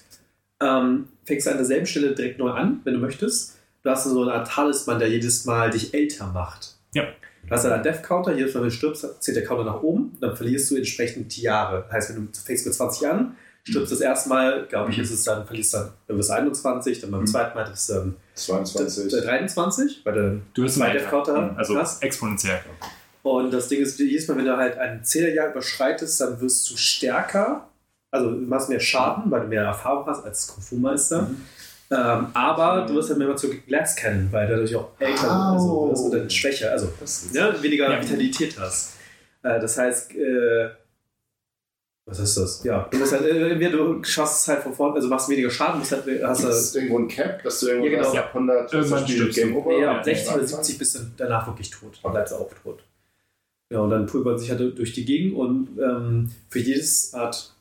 ähm, 0.61 1.07
fängst 1.25 1.47
du 1.47 1.51
an 1.51 1.57
derselben 1.57 1.85
Stelle 1.85 2.13
direkt 2.15 2.39
neu 2.39 2.51
an, 2.51 2.81
wenn 2.83 2.93
du 2.93 2.99
möchtest. 2.99 3.55
Du 3.83 3.89
hast 3.89 4.03
so 4.05 4.21
eine 4.23 4.33
Art 4.33 4.47
Talisman, 4.49 4.99
der 4.99 5.09
jedes 5.09 5.45
Mal 5.45 5.69
dich 5.69 5.93
älter 5.93 6.27
macht. 6.27 6.75
Ja. 6.93 7.03
Du 7.47 7.51
hast 7.55 7.65
einen 7.65 7.81
Death-Counter, 7.81 8.35
jedes 8.35 8.53
Mal, 8.53 8.61
wenn 8.61 8.69
du 8.69 8.75
stirbst, 8.75 9.05
zählt 9.23 9.37
der 9.37 9.45
Counter 9.45 9.63
nach 9.63 9.81
oben, 9.81 10.17
dann 10.19 10.35
verlierst 10.35 10.69
du 10.69 10.75
entsprechend 10.75 11.35
die 11.35 11.41
Jahre. 11.43 11.85
Heißt, 11.91 12.09
wenn 12.09 12.25
du 12.27 12.27
fängst 12.37 12.65
mit 12.65 12.75
20 12.75 13.07
an, 13.07 13.35
stirbst 13.63 13.91
das 13.93 14.01
erste 14.01 14.29
Mal, 14.29 14.65
glaube 14.67 14.91
ich, 14.91 14.99
ist 14.99 15.11
es 15.11 15.23
dann, 15.23 15.45
verlierst 15.45 15.73
dann, 15.73 15.89
dann 16.07 16.17
wirst 16.17 16.29
du 16.29 16.33
21, 16.33 16.99
dann 17.01 17.11
beim 17.11 17.21
Mhm. 17.21 17.27
zweiten 17.27 17.55
Mal 17.57 17.71
ist 17.71 17.89
ähm, 17.89 18.15
22. 18.35 19.09
23, 19.23 20.01
weil 20.03 20.13
du 20.13 20.41
du 20.53 20.63
bist 20.63 20.75
zwei 20.75 20.87
ein 20.87 20.97
Death 20.97 21.09
Counter 21.09 21.55
Also 21.57 21.77
hast. 21.77 22.03
exponentiell. 22.03 22.59
Und 23.23 23.51
das 23.51 23.67
Ding 23.69 23.81
ist, 23.81 23.97
jedes 23.99 24.27
Mal, 24.27 24.37
wenn 24.37 24.45
du 24.45 24.57
halt 24.57 24.77
ein 24.77 25.03
Zählerjahr 25.03 25.51
überschreitest, 25.51 26.19
dann 26.21 26.41
wirst 26.41 26.69
du 26.69 26.75
stärker. 26.77 27.68
Also 28.11 28.31
du 28.31 28.37
machst 28.41 28.69
mehr 28.69 28.79
Schaden, 28.79 29.29
weil 29.31 29.41
du 29.41 29.47
mehr 29.47 29.63
Erfahrung 29.63 30.05
hast 30.07 30.25
als 30.25 30.47
Kung-Fu-Meister. 30.47 31.29
Ähm, 31.91 32.27
aber 32.33 32.85
du 32.87 32.93
wirst 32.95 33.09
halt 33.09 33.19
mehr 33.19 33.35
zu 33.35 33.49
Glass 33.49 33.95
Cannon, 33.95 34.27
weil 34.31 34.47
du 34.47 34.53
dadurch 34.53 34.75
auch 34.75 34.89
älter 34.99 35.31
also 35.31 35.89
wirst 35.89 36.05
und 36.05 36.13
dann 36.13 36.29
schwächer, 36.29 36.71
also 36.71 36.87
ne, 37.33 37.55
weniger 37.61 37.91
Ja. 37.91 38.01
Vitalität 38.01 38.59
hast. 38.59 38.93
Äh, 39.41 39.59
das 39.59 39.77
heißt, 39.77 40.13
äh, 40.15 40.69
was 42.05 42.19
ist 42.19 42.37
das? 42.37 42.63
Ja, 42.63 42.87
du 42.91 42.97
musst 42.97 43.11
halt, 43.13 43.23
äh, 43.25 43.51
entweder 43.51 43.77
du 43.77 44.03
schaffst 44.03 44.41
es 44.41 44.47
halt 44.47 44.63
von 44.63 44.73
vorne, 44.73 44.95
also 44.95 45.07
machst 45.07 45.29
weniger 45.29 45.49
Schaden, 45.49 45.79
musst 45.79 45.91
halt, 45.91 46.03
hast 46.23 46.43
halt, 46.43 46.53
du 46.75 46.77
irgendwo 46.79 46.99
ein 46.99 47.07
Cap, 47.07 47.43
dass 47.43 47.59
du 47.59 47.67
irgendwo 47.67 47.85
Ja, 47.87 47.91
genau. 47.97 48.07
hast, 48.07 48.15
Ja. 48.15 48.27
100 48.33 48.73
Irgendwann 48.73 49.07
Spiel. 49.07 49.31
Game 49.31 49.55
Over? 49.55 49.79
Ja, 49.79 49.91
ab 49.97 50.03
60 50.03 50.27
oder 50.27 50.45
22? 50.45 50.65
70 50.75 50.77
bist 50.77 50.95
du 50.95 50.99
danach 51.17 51.47
wirklich 51.47 51.69
tot. 51.69 51.99
Dann 52.03 52.11
bleibst 52.11 52.33
du 52.33 52.37
auch 52.37 52.51
tot. 52.63 52.83
Ja, 53.71 53.79
und 53.79 53.89
dann 53.91 54.05
pulvert 54.07 54.39
sich 54.39 54.49
halt 54.49 54.59
durch 54.77 54.93
die 54.93 55.05
Gegend 55.05 55.35
und 55.35 55.69
ähm, 55.79 56.31
für 56.49 56.59
jedes 56.59 57.13
Art 57.13 57.53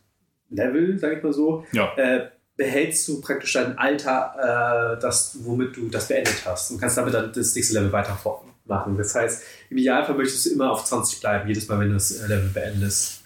Level, 0.51 0.99
sag 0.99 1.17
ich 1.17 1.23
mal 1.23 1.33
so, 1.33 1.65
Ja. 1.73 1.93
äh, 1.97 2.29
behältst 2.57 3.07
du 3.09 3.21
praktisch 3.21 3.53
dein 3.53 3.79
Alter, 3.79 4.95
äh, 4.97 5.01
das, 5.01 5.39
womit 5.45 5.77
du 5.77 5.89
das 5.89 6.09
beendet 6.09 6.43
hast 6.45 6.71
und 6.71 6.81
kannst 6.81 6.97
damit 6.97 7.15
dann 7.15 7.33
das 7.33 7.55
nächste 7.55 7.75
Level 7.75 7.93
weitermachen. 7.93 8.97
Das 8.97 9.15
heißt, 9.15 9.43
im 9.71 9.79
Idealfall 9.79 10.17
möchtest 10.17 10.47
du 10.47 10.51
immer 10.51 10.71
auf 10.73 10.85
20 10.85 11.21
bleiben, 11.21 11.49
jedes 11.49 11.69
Mal, 11.69 11.79
wenn 11.81 11.89
du 11.89 11.95
das 11.95 12.11
äh, 12.21 12.27
Level 12.27 12.51
beendest. 12.53 13.23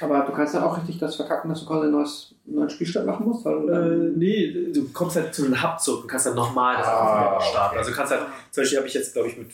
Aber 0.00 0.20
du 0.26 0.32
kannst 0.32 0.54
dann 0.54 0.64
auch 0.64 0.76
richtig 0.76 0.98
das 0.98 1.14
verkacken, 1.14 1.48
dass 1.48 1.60
du 1.60 1.66
quasi 1.66 1.86
einen 1.86 2.04
neuen 2.46 2.68
Spielstand 2.70 3.06
machen 3.06 3.26
musst. 3.26 3.44
Weil 3.44 3.60
du 3.60 3.68
Äh, 3.68 4.12
nee, 4.16 4.72
du 4.72 4.88
kommst 4.92 5.14
halt 5.16 5.32
zu 5.32 5.44
einem 5.44 5.62
Hub 5.62 5.78
zurück 5.78 6.02
und 6.02 6.08
kannst 6.08 6.26
dann 6.26 6.34
nochmal 6.34 6.76
das 6.78 6.86
Ah, 6.88 7.40
starten. 7.40 7.68
okay. 7.70 7.78
Also 7.78 7.90
du 7.90 7.96
kannst 7.96 8.12
halt, 8.12 8.22
zum 8.50 8.62
Beispiel 8.62 8.78
habe 8.78 8.88
ich 8.88 8.94
jetzt, 8.94 9.12
glaube 9.12 9.28
ich, 9.28 9.38
mit, 9.38 9.50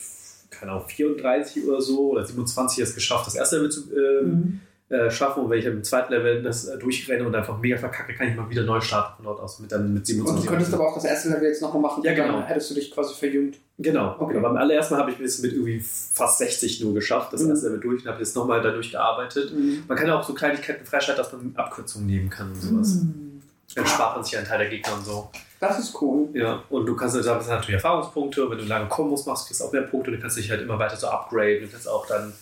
keine 0.50 0.72
Ahnung, 0.72 0.88
34 0.88 1.68
oder 1.68 1.80
so 1.82 2.08
oder 2.12 2.24
27 2.24 2.82
es 2.82 2.94
geschafft, 2.94 3.26
das 3.26 3.34
erste 3.34 3.56
Level 3.56 3.70
zu 3.70 3.80
äh, 3.94 4.22
Mhm. 4.24 4.60
Äh, 4.90 5.10
schaffen. 5.10 5.44
Und 5.44 5.50
wenn 5.50 5.58
ich 5.58 5.64
dann 5.64 5.74
im 5.74 5.84
zweiten 5.84 6.12
Level 6.12 6.42
das 6.42 6.66
äh, 6.66 6.78
durchrenne 6.78 7.26
und 7.26 7.34
einfach 7.34 7.58
mega 7.58 7.76
verkacke, 7.76 8.14
kann 8.14 8.28
ich 8.28 8.36
mal 8.36 8.48
wieder 8.48 8.62
neu 8.62 8.80
starten 8.80 9.16
von 9.16 9.24
dort 9.26 9.40
aus 9.40 9.58
mit 9.60 9.70
dann 9.70 9.92
mit 9.92 10.00
Und 10.00 10.06
27. 10.06 10.44
du 10.44 10.50
könntest 10.50 10.74
aber 10.74 10.88
auch 10.88 10.94
das 10.94 11.04
erste 11.04 11.28
Level 11.28 11.48
jetzt 11.48 11.60
nochmal 11.62 11.82
machen. 11.82 12.02
Ja, 12.04 12.12
und 12.12 12.18
dann 12.18 12.26
genau. 12.28 12.42
hättest 12.42 12.70
du 12.70 12.74
dich 12.74 12.90
quasi 12.90 13.14
verjüngt. 13.14 13.58
Genau, 13.78 14.14
Okay. 14.18 14.24
okay. 14.24 14.40
Beim 14.40 14.56
allerersten 14.56 14.94
Mal 14.94 15.00
habe 15.00 15.10
ich 15.12 15.20
es 15.20 15.40
mit 15.40 15.52
irgendwie 15.52 15.80
fast 15.80 16.38
60 16.38 16.80
nur 16.82 16.94
geschafft, 16.94 17.32
das 17.32 17.42
Mhm. 17.42 17.50
erste 17.50 17.66
Level 17.66 17.80
durch 17.80 18.02
und 18.02 18.08
habe 18.10 18.18
jetzt 18.18 18.34
nochmal 18.34 18.60
dadurch 18.62 18.90
gearbeitet. 18.90 19.52
Man 19.86 19.96
kann 19.96 20.06
ja 20.08 20.18
auch 20.18 20.24
so 20.24 20.34
Kleinigkeiten 20.34 20.84
freischalten, 20.86 21.22
dass 21.22 21.32
man 21.32 21.52
Abkürzungen 21.54 22.06
nehmen 22.06 22.30
kann 22.30 22.48
und 22.50 22.60
sowas. 22.60 22.94
Mhm. 22.94 23.42
Dann 23.74 23.86
spart 23.86 24.16
man 24.16 24.24
sich 24.24 24.36
einen 24.36 24.46
Teil 24.46 24.58
der 24.60 24.68
Gegner 24.70 24.94
und 24.94 25.04
so. 25.04 25.30
Das 25.60 25.78
ist 25.78 26.00
cool. 26.00 26.28
Ja, 26.32 26.62
und 26.70 26.86
du 26.86 26.96
kannst 26.96 27.14
da 27.16 27.22
sind 27.22 27.48
natürlich 27.48 27.74
Erfahrungspunkte. 27.74 28.44
Und 28.44 28.52
wenn 28.52 28.58
du 28.58 28.64
lange 28.64 28.88
Kombos 28.88 29.26
machst, 29.26 29.46
kriegst 29.46 29.60
du 29.60 29.66
auch 29.66 29.72
mehr 29.72 29.82
Punkte. 29.82 30.10
Du 30.12 30.18
kannst 30.18 30.36
dich 30.38 30.50
halt 30.50 30.62
immer 30.62 30.78
weiter 30.78 30.96
so 30.96 31.08
upgraden. 31.08 31.64
Du 31.64 31.68
kannst 31.68 31.88
auch 31.88 32.06
dann 32.06 32.32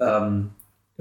ähm, 0.00 0.50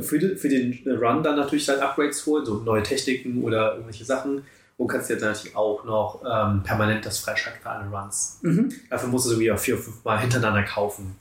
für, 0.02 0.19
den, 0.19 0.38
für 0.38 0.49
den 0.49 0.73
Run 0.88 1.23
dann 1.23 1.36
natürlich 1.36 1.65
dann 1.65 1.80
Upgrades 1.80 2.26
holen, 2.26 2.45
so 2.45 2.56
neue 2.56 2.84
Techniken 2.84 3.44
oder 3.44 3.73
irgendwelche 3.73 4.06
Sachen. 4.06 4.44
Und 4.78 4.88
kannst 4.88 5.10
dir 5.10 5.18
dann 5.18 5.30
natürlich 5.30 5.56
auch 5.56 5.84
noch 5.86 6.23
ähm, 6.26 6.64
permanent 6.64 7.06
das 7.06 7.19
freischalten 7.19 7.61
für 7.61 7.69
alle 7.69 7.90
Runs. 7.90 8.40
Mhm. 8.41 8.73
Dafür 8.90 9.10
musst 9.10 9.28
du 9.28 9.32
so 9.32 9.40
wieder 9.40 9.56
vier, 9.57 9.78
fünf 9.78 10.03
Mal 10.03 10.19
hintereinander 10.19 10.64
kaufen. 10.64 11.15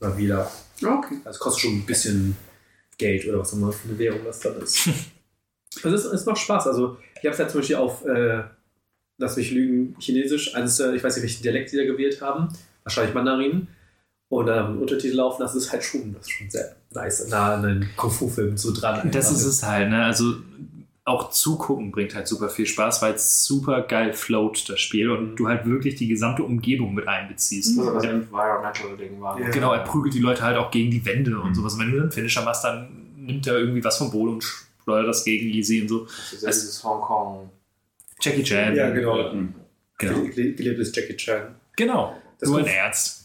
Mal 0.00 0.16
wieder. 0.18 0.50
Okay. 0.82 1.18
Das 1.22 1.38
kostet 1.38 1.62
schon 1.62 1.78
ein 1.78 1.86
bisschen 1.86 2.36
Geld 2.98 3.26
oder 3.28 3.38
was 3.38 3.52
auch 3.52 3.58
immer 3.58 3.72
für 3.72 3.88
eine 3.88 3.98
Währung 3.98 4.20
das 4.24 4.40
dann 4.40 4.60
ist. 4.60 4.88
Also 5.82 5.96
es, 5.96 6.04
es 6.04 6.24
macht 6.24 6.38
Spaß. 6.38 6.68
Also 6.68 6.98
ich 7.16 7.24
habe 7.24 7.30
es 7.30 7.38
ja 7.38 7.48
zum 7.48 7.60
Beispiel 7.60 7.76
auf, 7.76 8.04
äh, 8.04 8.44
lass 9.18 9.36
mich 9.36 9.50
lügen, 9.50 9.96
Chinesisch, 9.98 10.54
eines, 10.54 10.78
ich 10.78 11.02
weiß 11.02 11.16
nicht, 11.16 11.22
welchen 11.24 11.42
Dialekt 11.42 11.72
die 11.72 11.76
da 11.76 11.84
gewählt 11.84 12.20
haben, 12.20 12.48
wahrscheinlich 12.84 13.12
Mandarin. 13.12 13.66
Und 14.38 14.46
dann 14.46 14.58
haben 14.64 14.74
wir 14.74 14.82
Untertitel 14.82 15.16
laufen, 15.16 15.42
das 15.42 15.54
ist 15.54 15.70
halt 15.72 15.82
schon, 15.84 16.14
das 16.14 16.22
ist 16.26 16.30
schon 16.32 16.50
sehr 16.50 16.76
nice, 16.92 17.28
nah 17.28 17.54
an 17.54 17.64
einen 17.64 17.90
Kung-Fu-Film 17.96 18.56
so 18.56 18.72
dran. 18.72 19.10
Das 19.10 19.30
ist 19.30 19.44
es 19.44 19.62
halt, 19.62 19.90
ne? 19.90 20.04
Also 20.04 20.34
auch 21.06 21.30
zugucken 21.30 21.90
bringt 21.90 22.14
halt 22.14 22.26
super 22.26 22.48
viel 22.48 22.64
Spaß, 22.66 23.02
weil 23.02 23.12
es 23.14 23.44
super 23.44 23.82
geil 23.82 24.14
float, 24.14 24.66
das 24.70 24.80
Spiel, 24.80 25.10
und 25.10 25.36
du 25.36 25.48
halt 25.48 25.66
wirklich 25.66 25.96
die 25.96 26.08
gesamte 26.08 26.42
Umgebung 26.42 26.94
mit 26.94 27.06
einbeziehst. 27.06 27.76
Das 27.78 27.92
das 27.92 28.04
Environmental-Ding 28.04 29.20
war. 29.20 29.38
Ja, 29.38 29.50
Genau, 29.50 29.72
er 29.74 29.80
prügelt 29.84 30.14
die 30.14 30.20
Leute 30.20 30.42
halt 30.42 30.56
auch 30.56 30.70
gegen 30.70 30.90
die 30.90 31.04
Wände 31.04 31.38
und 31.38 31.54
sowas. 31.54 31.74
Und 31.74 31.80
wenn 31.80 31.92
du 31.92 32.00
einen 32.00 32.10
Finisher 32.12 32.42
machst, 32.42 32.64
dann 32.64 32.88
nimmt 33.18 33.46
er 33.46 33.58
irgendwie 33.58 33.84
was 33.84 33.98
vom 33.98 34.10
Boden 34.10 34.34
und 34.34 34.44
steuert 34.82 35.06
das 35.06 35.24
gegen 35.24 35.48
easy 35.50 35.82
und 35.82 35.88
so. 35.88 36.04
Das 36.06 36.32
ist 36.32 36.42
ja 36.42 36.48
dieses 36.50 36.82
Hongkong. 36.82 37.50
Jackie 38.20 38.42
Chan. 38.42 38.74
Ja, 38.74 38.90
genau. 38.90 39.30
Genau. 39.98 40.18
Gele- 40.20 40.54
Gelebtes 40.56 40.90
Jackie 40.94 41.16
Chan. 41.16 41.54
genau. 41.76 42.16
Das 42.40 42.48
Nur 42.48 42.60
ein 42.60 42.66
Arzt. 42.84 43.23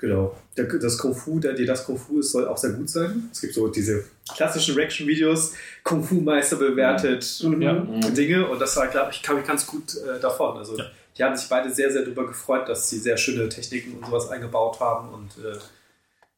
Genau. 0.00 0.34
Der, 0.56 0.64
das 0.64 0.96
Kung 0.98 1.14
Fu, 1.14 1.38
der, 1.38 1.52
die 1.52 1.66
das 1.66 1.84
Kung 1.84 1.98
Fu 1.98 2.20
ist, 2.20 2.32
soll 2.32 2.48
auch 2.48 2.56
sehr 2.56 2.70
gut 2.70 2.88
sein. 2.88 3.28
Es 3.32 3.40
gibt 3.40 3.54
so 3.54 3.68
diese 3.68 4.04
klassischen 4.34 4.74
Reaction-Videos, 4.74 5.52
Kung 5.84 6.02
Fu 6.02 6.14
Meister 6.16 6.56
bewertet 6.56 7.40
Ja. 7.40 7.74
Dinge 8.10 8.48
und 8.48 8.60
das 8.60 8.76
war, 8.76 8.86
glaube 8.88 9.10
ich, 9.12 9.22
kam 9.22 9.38
ich 9.38 9.46
ganz 9.46 9.66
gut 9.66 9.94
äh, 9.96 10.18
davon. 10.20 10.56
Also 10.56 10.76
Ja. 10.78 10.84
die 11.18 11.24
haben 11.24 11.36
sich 11.36 11.48
beide 11.48 11.70
sehr, 11.70 11.90
sehr 11.92 12.02
darüber 12.02 12.26
gefreut, 12.26 12.68
dass 12.68 12.88
sie 12.88 12.98
sehr 12.98 13.16
schöne 13.16 13.48
Techniken 13.48 13.98
und 13.98 14.06
sowas 14.06 14.28
eingebaut 14.30 14.80
haben 14.80 15.10
und 15.10 15.32
äh, 15.44 15.58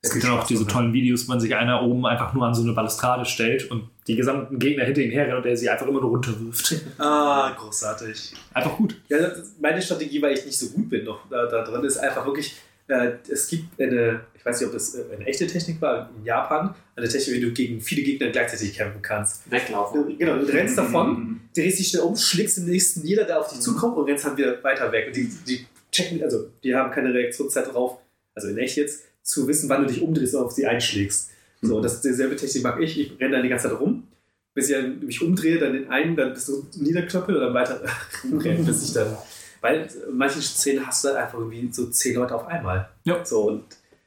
Es 0.05 0.11
gibt 0.13 0.25
dann 0.25 0.33
auch 0.39 0.47
diese 0.47 0.67
tollen 0.67 0.93
Videos, 0.93 1.29
wo 1.29 1.33
man 1.33 1.41
sich 1.41 1.55
einer 1.55 1.83
oben 1.85 2.05
einfach 2.07 2.33
nur 2.35 2.45
an 2.45 2.55
so 2.55 2.63
eine 2.63 2.73
Balustrade 2.73 3.25
stellt 3.25 3.71
und 3.71 3.89
die 4.09 4.17
gesamten 4.17 4.59
Gegner 4.59 4.85
hinter 4.85 5.01
ihm 5.03 5.13
herrennen 5.13 5.37
und 5.37 5.47
er 5.47 5.57
sie 5.57 5.71
einfach 5.71 5.87
immer 5.87 6.01
nur 6.01 6.11
runterwirft. 6.11 6.75
Ah, 6.99 7.53
großartig. 7.57 8.35
Einfach 8.53 8.77
gut. 8.77 8.97
Ja, 9.09 9.19
meine 9.61 9.81
Strategie, 9.81 10.21
weil 10.21 10.35
ich 10.37 10.45
nicht 10.45 10.59
so 10.59 10.67
gut 10.71 10.91
bin 10.91 11.05
noch 11.05 11.21
da, 11.31 11.47
da 11.47 11.63
drin, 11.63 11.85
ist 11.85 11.99
einfach 11.99 12.27
wirklich, 12.27 12.57
es 12.89 13.49
gibt 13.49 13.81
eine, 13.81 14.21
ich 14.35 14.45
weiß 14.45 14.61
nicht, 14.61 14.67
ob 14.67 14.73
das 14.75 14.95
äh, 14.95 15.05
eine 15.15 15.27
echte 15.27 15.47
Technik 15.47 15.81
war, 15.81 16.11
in 16.17 16.25
Japan, 16.25 16.75
eine 16.97 17.09
Technik, 17.09 17.37
wie 17.37 17.41
du 17.41 17.53
gegen 17.53 17.81
viele 17.81 18.03
Gegner 18.03 18.31
gleichzeitig 18.31 18.75
kämpfen 18.75 19.01
kannst. 19.03 19.51
Weglaufen. 19.51 20.19
Genau, 20.19 20.39
du 20.39 20.47
rennst 20.47 20.77
davon, 20.77 21.41
drehst 21.55 21.79
dich 21.79 21.89
schnell 21.89 22.03
um, 22.03 22.17
schlägst 22.17 22.59
den 22.59 22.67
nächsten 22.67 23.03
nieder, 23.03 23.25
der 23.25 23.41
auf 23.41 23.49
dich 23.49 23.61
zukommt 23.61 23.97
und 23.97 24.05
rennst 24.05 24.25
dann 24.25 24.37
wieder 24.37 24.63
weiter 24.63 24.91
weg. 24.93 25.07
Und 25.09 25.17
die, 25.17 25.31
die 25.47 25.67
checken, 25.91 26.23
also 26.23 26.49
die 26.63 26.75
haben 26.75 26.91
keine 26.91 27.15
Reaktionszeit 27.15 27.73
drauf, 27.73 27.99
also 28.35 28.49
in 28.49 28.59
echt 28.59 28.77
jetzt, 28.77 29.05
zu 29.23 29.47
wissen, 29.47 29.69
wann 29.69 29.83
du 29.83 29.89
dich 29.89 30.03
umdrehst 30.03 30.35
und 30.35 30.43
auf 30.43 30.53
sie 30.53 30.67
einschlägst. 30.67 31.31
So, 31.61 31.77
und 31.77 31.83
das 31.85 31.95
ist 31.95 32.05
dieselbe 32.05 32.35
Technik 32.35 32.65
mag 32.65 32.81
ich. 32.81 32.99
Ich 32.99 33.21
renne 33.21 33.37
dann 33.37 33.43
die 33.45 33.49
ganze 33.49 33.69
Zeit 33.69 33.79
rum, 33.79 34.09
bis 34.53 34.69
ich 34.69 34.77
mich 35.01 35.23
umdrehe, 35.23 35.59
dann 35.59 35.73
den 35.73 35.89
einen, 35.89 36.17
dann 36.17 36.35
bis 36.35 36.47
du 36.47 36.67
niederklöppel 36.77 37.37
und 37.37 37.41
dann 37.41 37.55
weiter 37.55 37.81
rennen, 38.33 38.67
bis 38.67 38.83
ich 38.83 38.93
dann. 38.93 39.17
Weil 39.63 39.89
in 40.09 40.17
manchen 40.19 40.43
Szenen 40.43 40.87
hast 40.87 41.05
du 41.05 41.09
dann 41.09 41.17
einfach 41.19 41.39
irgendwie 41.39 41.73
so 41.73 41.87
zehn 41.87 42.17
Leute 42.17 42.35
auf 42.35 42.47
einmal. 42.47 42.91
Ja. 43.05 43.25
So, 43.25 43.49
und 43.49 43.65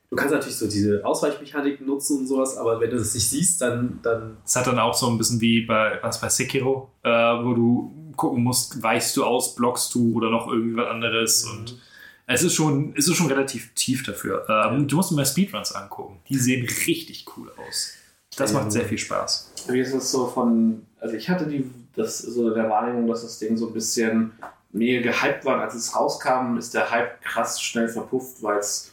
du 0.09 0.15
kannst 0.15 0.33
natürlich 0.33 0.57
so 0.57 0.67
diese 0.67 1.03
Ausweichmechaniken 1.03 1.87
nutzen 1.87 2.19
und 2.19 2.27
sowas, 2.27 2.57
aber 2.57 2.79
wenn 2.79 2.91
du 2.91 2.97
das 2.97 3.15
nicht 3.15 3.27
siehst, 3.27 3.61
dann, 3.61 3.99
dann 4.03 4.37
Es 4.45 4.55
hat 4.55 4.67
dann 4.67 4.77
auch 4.77 4.93
so 4.93 5.09
ein 5.09 5.17
bisschen 5.17 5.41
wie 5.41 5.61
bei, 5.61 5.97
was 6.03 6.21
bei 6.21 6.29
Sekiro, 6.29 6.91
äh, 7.03 7.09
wo 7.09 7.53
du 7.53 8.13
gucken 8.15 8.43
musst, 8.43 8.83
weichst 8.83 9.15
du 9.17 9.23
aus, 9.23 9.55
blockst 9.55 9.95
du 9.95 10.13
oder 10.15 10.29
noch 10.29 10.47
irgendwie 10.47 10.77
was 10.77 10.87
anderes 10.87 11.43
und 11.45 11.79
es 12.27 12.43
ist 12.43 12.53
schon, 12.53 12.93
es 12.97 13.07
ist 13.07 13.15
schon 13.15 13.27
relativ 13.27 13.73
tief 13.75 14.03
dafür. 14.03 14.45
Ähm, 14.49 14.87
Du 14.87 14.95
musst 14.95 15.11
dir 15.11 15.15
mal 15.15 15.25
Speedruns 15.25 15.71
angucken. 15.73 16.19
Die 16.27 16.37
sehen 16.37 16.65
richtig 16.87 17.25
cool 17.37 17.51
aus. 17.67 17.93
Das 18.35 18.51
macht 18.51 18.71
sehr 18.71 18.85
viel 18.85 18.97
Spaß. 18.97 19.51
Wie 19.69 19.79
ist 19.79 19.93
es 19.93 20.11
so 20.11 20.27
von, 20.27 20.85
also 20.99 21.15
ich 21.15 21.29
hatte 21.29 21.45
die, 21.45 21.69
das 21.95 22.17
so 22.19 22.53
der 22.53 22.69
Wahrnehmung, 22.69 23.07
dass 23.07 23.21
das 23.21 23.39
Ding 23.39 23.55
so 23.55 23.67
ein 23.67 23.73
bisschen 23.73 24.31
mega 24.75 25.01
gehypt 25.11 25.45
war. 25.45 25.61
Als 25.61 25.73
es 25.75 25.95
rauskam, 25.95 26.57
ist 26.57 26.73
der 26.73 26.91
Hype 26.91 27.21
krass 27.21 27.61
schnell 27.61 27.87
verpufft, 27.87 28.43
weil 28.43 28.59
es 28.59 28.91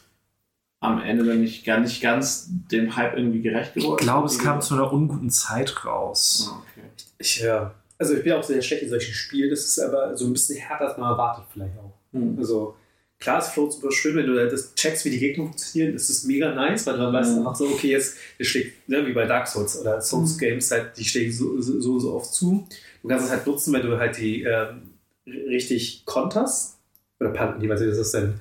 am 0.79 1.01
Ende 1.01 1.23
dann 1.23 1.39
nicht, 1.41 1.65
gar 1.65 1.79
nicht 1.79 2.01
ganz 2.01 2.47
dem 2.49 2.95
Hype 2.95 3.15
irgendwie 3.15 3.41
gerecht 3.41 3.73
geworden 3.73 3.97
Ich 3.99 4.05
glaube, 4.05 4.27
es 4.27 4.33
ist. 4.33 4.41
kam 4.43 4.61
zu 4.61 4.73
einer 4.73 4.91
unguten 4.91 5.29
Zeit 5.29 5.85
raus. 5.85 6.51
Ah, 6.51 6.61
okay. 6.61 6.87
Ich, 7.19 7.39
ja. 7.39 7.73
Also 7.97 8.15
ich 8.15 8.23
bin 8.23 8.33
auch 8.33 8.43
sehr 8.43 8.61
schlecht 8.61 8.83
in 8.83 8.89
solchen 8.89 9.13
Spielen. 9.13 9.49
Das 9.49 9.61
ist 9.61 9.79
aber 9.79 10.17
so 10.17 10.25
ein 10.25 10.33
bisschen 10.33 10.57
härter, 10.59 10.89
als 10.89 10.97
man 10.97 11.11
erwartet 11.11 11.45
vielleicht 11.53 11.77
auch. 11.77 11.93
Hm. 12.11 12.35
Also 12.37 12.75
klar, 13.19 13.39
es 13.39 13.47
float 13.47 13.71
super 13.71 13.91
schön, 13.93 14.15
wenn 14.17 14.25
du 14.25 14.49
das 14.49 14.75
checkst, 14.75 15.05
wie 15.05 15.11
die 15.11 15.19
Gegner 15.19 15.45
funktionieren, 15.45 15.95
ist 15.95 16.09
es 16.09 16.25
mega 16.25 16.53
nice, 16.53 16.85
weil 16.85 16.95
du 16.97 17.03
dann 17.03 17.13
weißt 17.13 17.31
Mhm. 17.31 17.37
einfach 17.39 17.55
so, 17.55 17.65
okay, 17.67 17.91
jetzt 17.91 18.17
der 18.37 18.43
schlägt, 18.43 18.89
ne, 18.89 19.05
wie 19.07 19.13
bei 19.13 19.25
Dark 19.25 19.47
Souls 19.47 19.79
oder 19.79 20.01
Souls 20.01 20.37
Games, 20.37 20.69
halt, 20.69 20.97
die 20.97 21.05
schlägen 21.05 21.31
so, 21.31 21.61
so, 21.61 21.79
so, 21.79 21.99
so 21.99 22.13
oft 22.15 22.33
zu. 22.33 22.67
Du 23.01 23.07
kannst 23.07 23.25
es 23.25 23.31
halt 23.31 23.47
nutzen, 23.47 23.71
wenn 23.73 23.83
du 23.83 23.97
halt 23.97 24.17
die 24.17 24.43
ähm, 24.43 24.89
richtig 25.25 26.03
konterst. 26.05 26.77
Oder 27.19 27.29
Panten, 27.31 27.59
die 27.59 27.69
weiß 27.69 27.81
ich, 27.81 27.89
das 27.89 27.97
ist 27.99 28.13
dann 28.13 28.39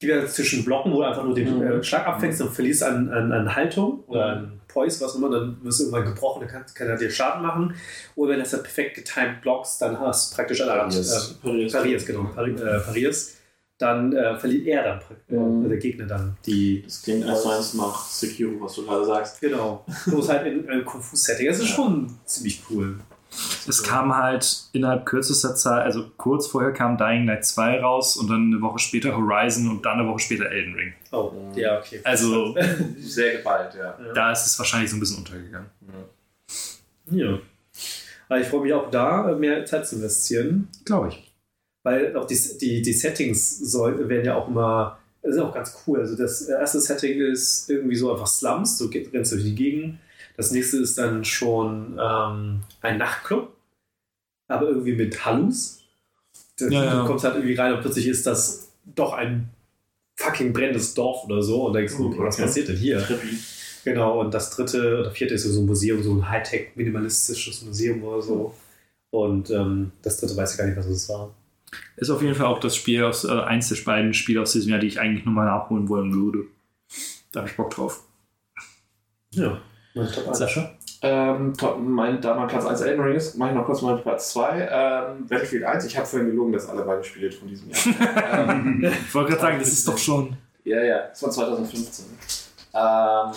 die 0.00 0.06
werden 0.06 0.28
zwischen 0.28 0.64
Blocken, 0.64 0.92
wo 0.92 0.98
du 0.98 1.02
einfach 1.02 1.24
nur 1.24 1.34
den 1.34 1.56
Mhm. 1.58 1.62
äh, 1.80 1.82
Schlag 1.82 2.06
abfängst 2.06 2.40
und 2.40 2.50
verlierst 2.52 2.84
an, 2.84 3.08
an, 3.08 3.32
an 3.32 3.56
Haltung 3.56 4.04
oder 4.06 4.26
an 4.26 4.60
Poise, 4.68 5.04
was 5.04 5.16
immer, 5.16 5.28
dann 5.28 5.58
wirst 5.64 5.80
du 5.80 5.84
irgendwann 5.86 6.04
gebrochen, 6.14 6.40
dann 6.42 6.48
kann, 6.48 6.64
kann 6.72 6.86
er 6.86 6.96
dir 6.96 7.10
Schaden 7.10 7.42
machen. 7.42 7.74
Oder 8.14 8.30
wenn 8.30 8.36
du 8.38 8.44
das 8.44 8.52
halt 8.52 8.62
perfekt 8.62 8.94
getimed 8.94 9.40
blockst, 9.40 9.82
dann 9.82 9.98
hast 9.98 10.30
du 10.32 10.36
praktisch 10.36 10.60
alle 10.60 10.78
Parierst. 10.82 11.42
äh, 11.42 11.68
parierst, 11.68 12.06
genau, 12.06 12.24
pari, 12.32 12.52
äh, 12.52 12.78
parierst, 12.78 13.38
dann 13.78 14.12
äh, 14.12 14.36
verliert 14.38 14.66
er 14.68 15.00
dann, 15.28 15.58
Mhm. 15.60 15.66
äh, 15.66 15.68
der 15.70 15.78
Gegner 15.78 16.06
dann 16.06 16.36
die. 16.46 16.82
Das 16.84 17.02
klingt 17.02 17.24
eins 17.26 17.42
zu 17.42 17.48
eins 17.48 17.74
nach 17.74 18.04
Sekiro, 18.08 18.52
was 18.60 18.74
du 18.74 18.84
gerade 18.86 19.04
sagst. 19.04 19.40
Genau. 19.40 19.84
Bloß 20.06 20.28
halt 20.28 20.46
in 20.46 20.68
einem 20.68 20.84
Kung-Fu-Setting. 20.84 21.48
Das 21.48 21.58
ist 21.58 21.68
schon 21.68 22.08
ziemlich 22.24 22.62
cool. 22.70 22.98
Es 23.66 23.82
kam 23.82 24.16
halt 24.16 24.64
innerhalb 24.72 25.06
kürzester 25.06 25.54
Zeit, 25.54 25.84
also 25.84 26.10
kurz 26.16 26.46
vorher 26.46 26.72
kam 26.72 26.96
Dying 26.96 27.26
Light 27.26 27.44
2 27.44 27.80
raus 27.80 28.16
und 28.16 28.28
dann 28.28 28.52
eine 28.52 28.60
Woche 28.60 28.78
später 28.78 29.16
Horizon 29.16 29.68
und 29.68 29.84
dann 29.84 30.00
eine 30.00 30.08
Woche 30.08 30.20
später 30.20 30.46
Elden 30.46 30.74
Ring. 30.74 30.92
Oh, 31.12 31.32
ja, 31.54 31.78
okay. 31.78 32.00
Also 32.04 32.56
Sehr 32.98 33.38
geballt, 33.38 33.74
ja. 33.74 33.96
da 34.14 34.32
ist 34.32 34.46
es 34.46 34.58
wahrscheinlich 34.58 34.90
so 34.90 34.96
ein 34.96 35.00
bisschen 35.00 35.18
untergegangen. 35.18 35.68
Ja. 37.10 37.38
Aber 38.28 38.40
ich 38.40 38.46
freue 38.46 38.62
mich 38.62 38.72
auch 38.72 38.90
da, 38.90 39.34
mehr 39.38 39.64
Zeit 39.64 39.86
zu 39.86 39.96
investieren. 39.96 40.68
Glaube 40.84 41.08
ich. 41.08 41.32
weil 41.82 42.14
auch 42.16 42.26
die, 42.26 42.38
die, 42.60 42.82
die 42.82 42.92
Settings 42.92 43.58
soll, 43.58 44.08
werden 44.08 44.26
ja 44.26 44.34
auch 44.36 44.48
immer, 44.48 44.98
das 45.22 45.36
ist 45.36 45.40
auch 45.40 45.54
ganz 45.54 45.76
cool. 45.86 46.00
Also 46.00 46.16
das 46.16 46.42
erste 46.42 46.80
Setting 46.80 47.20
ist 47.20 47.70
irgendwie 47.70 47.96
so 47.96 48.12
einfach 48.12 48.26
Slums, 48.26 48.78
du 48.78 48.86
rennst 48.86 49.32
durch 49.32 49.44
die 49.44 49.54
Gegend. 49.54 49.98
Das 50.38 50.52
nächste 50.52 50.76
ist 50.76 50.96
dann 50.96 51.24
schon 51.24 51.98
ähm, 52.00 52.60
ein 52.80 52.96
Nachtclub, 52.96 53.52
aber 54.46 54.68
irgendwie 54.68 54.94
mit 54.94 55.24
Hallus. 55.24 55.80
Das, 56.56 56.72
Ja, 56.72 56.84
ja. 56.84 57.00
Du 57.00 57.06
kommst 57.08 57.24
halt 57.24 57.34
irgendwie 57.34 57.56
rein 57.56 57.72
und 57.72 57.80
plötzlich 57.80 58.06
ist 58.06 58.24
das 58.24 58.70
doch 58.84 59.14
ein 59.14 59.50
fucking 60.14 60.52
brennendes 60.52 60.94
Dorf 60.94 61.24
oder 61.24 61.42
so 61.42 61.66
und 61.66 61.72
denkst, 61.72 61.92
Oh, 61.98 62.04
okay, 62.04 62.18
was 62.20 62.36
passiert 62.36 62.68
denn 62.68 62.76
hier? 62.76 63.00
Trippy. 63.04 63.36
Genau, 63.82 64.20
und 64.20 64.32
das 64.32 64.50
dritte 64.50 65.00
oder 65.00 65.10
vierte 65.10 65.34
ist 65.34 65.42
so 65.42 65.60
ein 65.60 65.66
Museum, 65.66 66.04
so 66.04 66.14
ein 66.14 66.28
Hightech, 66.28 66.68
minimalistisches 66.76 67.62
Museum 67.62 68.04
oder 68.04 68.22
so. 68.22 68.54
Und 69.10 69.50
ähm, 69.50 69.90
das 70.02 70.20
dritte 70.20 70.36
weiß 70.36 70.52
ich 70.52 70.58
gar 70.58 70.66
nicht, 70.66 70.76
was 70.76 70.86
es 70.86 71.08
war. 71.08 71.34
Ist 71.96 72.10
auf 72.10 72.22
jeden 72.22 72.36
Fall 72.36 72.46
auch 72.46 72.60
das 72.60 72.76
Spiel 72.76 73.02
aus, 73.02 73.24
äh, 73.24 73.32
eins 73.32 73.70
der 73.70 73.76
beiden 73.84 74.14
Spiele 74.14 74.40
aus 74.42 74.52
diesem 74.52 74.70
Jahr, 74.70 74.78
die 74.78 74.86
ich 74.86 75.00
eigentlich 75.00 75.24
nochmal 75.24 75.46
nachholen 75.46 75.88
wollen 75.88 76.14
würde. 76.14 76.44
Da 77.32 77.40
habe 77.40 77.50
ich 77.50 77.56
Bock 77.56 77.70
drauf. 77.70 78.04
Ja, 79.30 79.42
mein 79.42 79.42
Top 79.42 79.56
1. 79.56 79.67
Sascha? 80.06 80.70
Ähm, 81.00 81.54
top, 81.56 81.78
mein, 81.78 82.20
da 82.20 82.34
mein 82.34 82.48
Platz 82.48 82.66
1 82.66 82.80
Elden 82.80 83.00
Ring 83.04 83.14
ist, 83.14 83.36
mache 83.36 83.50
ich 83.50 83.56
noch 83.56 83.64
kurz 83.66 83.82
meinen 83.82 84.02
Platz 84.02 84.32
2. 84.32 84.68
Ähm, 84.70 85.26
Battlefield 85.28 85.64
1, 85.64 85.84
ich 85.84 85.96
habe 85.96 86.06
vorhin 86.06 86.30
gelogen, 86.30 86.52
dass 86.52 86.68
alle 86.68 86.82
beide 86.82 87.04
Spiele 87.04 87.30
von 87.30 87.46
diesem 87.46 87.70
Jahr. 87.70 88.48
ähm, 88.50 88.84
Ich 89.06 89.14
wollte 89.14 89.30
gerade 89.30 89.42
sagen, 89.42 89.58
das 89.60 89.68
ist 89.68 89.86
doch 89.86 89.98
schon. 89.98 90.36
ja, 90.64 90.82
ja, 90.82 91.08
das 91.08 91.22
war 91.22 91.30
2015. 91.30 92.04
Ähm, 92.74 93.32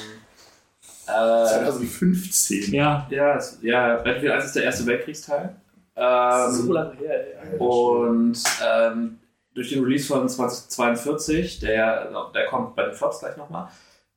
äh, 1.07 1.45
2015. 1.47 2.73
Ja, 2.73 3.07
ja, 3.11 3.35
es, 3.37 3.59
ja, 3.61 3.95
Battlefield 3.97 4.31
1 4.33 4.45
ist 4.45 4.55
der 4.55 4.63
erste 4.63 4.85
Weltkriegsteil. 4.87 5.55
Ähm, 5.95 6.67
lange 6.69 6.95
her, 6.95 7.43
ey. 7.43 7.59
Und 7.59 8.41
ähm, 8.65 9.19
durch 9.53 9.69
den 9.69 9.83
Release 9.83 10.07
von 10.07 10.27
2042, 10.27 11.59
der, 11.59 12.09
der 12.33 12.45
kommt 12.47 12.75
bei 12.75 12.85
den 12.85 12.93
Flops 12.93 13.19
gleich 13.19 13.37
nochmal, 13.37 13.67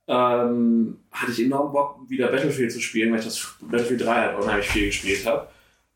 ähm, 0.07 0.99
hatte 1.11 1.31
ich 1.31 1.43
enorm 1.43 1.71
Bock, 1.71 1.99
wieder 2.07 2.27
Battlefield 2.27 2.71
zu 2.71 2.79
spielen, 2.79 3.11
weil 3.11 3.19
ich 3.19 3.25
das 3.25 3.55
Battlefield 3.61 4.05
3 4.05 4.13
halt 4.13 4.39
unheimlich 4.39 4.67
viel 4.67 4.87
gespielt 4.87 5.25
habe. 5.25 5.47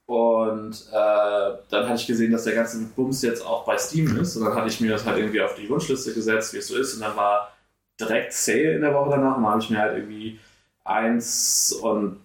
Und 0.05 0.87
äh, 0.91 1.57
dann 1.69 1.87
hatte 1.87 2.01
ich 2.01 2.07
gesehen, 2.07 2.31
dass 2.31 2.43
der 2.43 2.55
ganze 2.55 2.83
Bums 2.95 3.21
jetzt 3.21 3.45
auch 3.45 3.63
bei 3.65 3.77
Steam 3.77 4.17
ist. 4.19 4.35
Und 4.35 4.45
dann 4.45 4.55
hatte 4.55 4.67
ich 4.67 4.81
mir 4.81 4.89
das 4.89 5.05
halt 5.05 5.19
irgendwie 5.19 5.41
auf 5.41 5.53
die 5.53 5.69
Wunschliste 5.69 6.13
gesetzt, 6.13 6.53
wie 6.53 6.57
es 6.57 6.67
so 6.67 6.77
ist. 6.77 6.95
Und 6.95 7.01
dann 7.01 7.15
war 7.15 7.53
direkt 7.99 8.33
Sale 8.33 8.73
in 8.73 8.81
der 8.81 8.93
Woche 8.93 9.11
danach. 9.11 9.37
Und 9.37 9.43
dann 9.43 9.51
habe 9.51 9.61
ich 9.61 9.69
mir 9.69 9.77
halt 9.79 9.97
irgendwie 9.97 10.39
eins 10.83 11.73
und 11.73 12.19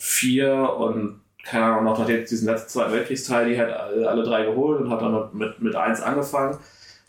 vier 0.00 0.74
und 0.76 1.20
keine 1.44 1.66
Ahnung, 1.66 1.84
noch 1.84 2.04
diesen 2.04 2.46
letzten 2.46 2.68
Zweiten 2.68 2.92
Weltkriegsteil, 2.92 3.48
die 3.48 3.58
halt 3.58 3.72
alle, 3.72 4.08
alle 4.08 4.22
drei 4.24 4.44
geholt 4.44 4.80
und 4.80 4.90
hat 4.90 5.00
dann 5.00 5.30
mit, 5.32 5.60
mit 5.60 5.76
eins 5.76 6.00
angefangen. 6.00 6.58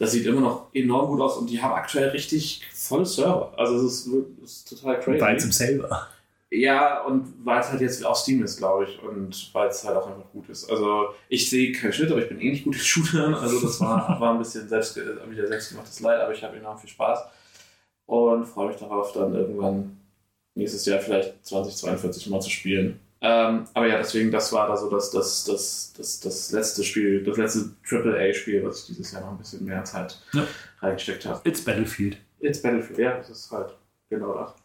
Das 0.02 0.14
sieht 0.14 0.26
immer 0.26 0.42
noch 0.42 0.74
enorm 0.74 1.12
gut 1.12 1.22
aus 1.22 1.38
und 1.38 1.48
die 1.48 1.62
haben 1.62 1.76
aktuell 1.76 2.10
richtig 2.10 2.64
volle 2.74 3.06
Server. 3.06 3.54
Also 3.56 3.76
es 3.86 4.08
ist, 4.08 4.08
es 4.44 4.52
ist 4.52 4.70
total 4.70 5.00
crazy. 5.00 5.22
weil 5.22 5.36
es 5.36 5.44
im 5.44 5.52
Sale 5.52 5.84
war. 5.84 6.10
Ja, 6.50 7.04
und 7.04 7.32
weil 7.46 7.62
es 7.62 7.70
halt 7.70 7.82
jetzt 7.82 8.04
auf 8.04 8.18
Steam 8.18 8.44
ist, 8.44 8.58
glaube 8.58 8.86
ich, 8.86 9.00
und 9.04 9.54
weil 9.54 9.68
es 9.68 9.84
halt 9.84 9.96
auch 9.96 10.08
einfach 10.08 10.28
gut 10.32 10.50
ist. 10.50 10.68
Also 10.72 11.10
ich 11.30 11.48
sehe 11.48 11.72
keinen 11.72 11.94
Schnitt, 11.94 12.10
aber 12.10 12.20
ich 12.20 12.30
bin 12.30 12.42
eh 12.42 12.50
nicht 12.50 12.64
gut 12.64 12.74
in 12.74 12.82
Shootern. 12.82 13.36
Also 13.36 13.60
das 13.60 13.80
war, 13.80 14.20
war 14.20 14.32
ein 14.34 14.40
bisschen 14.40 14.68
selbst, 14.68 14.98
wieder 14.98 15.46
selbstgemachtes 15.46 16.00
Leid, 16.00 16.20
aber 16.20 16.34
ich 16.34 16.44
habe 16.44 16.58
enorm 16.58 16.80
viel 16.80 16.90
Spaß 16.90 17.20
und 18.08 18.48
freue 18.48 18.70
mich 18.70 18.78
darauf, 18.78 19.12
dann 19.14 19.36
irgendwann 19.36 19.98
nächstes 20.56 20.84
Jahr 20.88 20.98
vielleicht 20.98 21.46
2042 21.46 22.28
mal 22.28 22.42
zu 22.42 22.50
spielen. 22.50 23.00
Ähm, 23.24 23.66
aber 23.76 23.88
ja, 23.88 23.98
deswegen, 24.00 24.32
das 24.32 24.52
war 24.52 24.68
da 24.68 24.76
so 24.76 24.90
das, 24.90 25.12
das, 25.12 25.44
das, 25.46 25.94
das, 25.96 26.20
das 26.22 26.52
letzte 26.52 26.84
Spiel, 26.84 27.24
das 27.24 27.38
letzte 27.38 27.70
AAA-Spiel, 27.90 28.66
was 28.66 28.80
ich 28.80 28.86
dieses 28.96 29.12
Jahr 29.12 29.22
noch 29.22 29.30
ein 29.32 29.38
bisschen 29.38 29.64
mehr 29.64 29.84
Zeit 29.84 30.20
Ja. 30.34 30.44
reingesteckt 30.82 31.26
habe. 31.28 31.40
It's 31.48 31.64
Battlefield. 31.64 32.18
It's 32.40 32.62
Battlefield, 32.62 32.98
ja, 33.00 33.18
das 33.18 33.30
ist 33.30 33.52
halt 33.52 33.76
genau 34.10 34.34
das. 34.34 34.56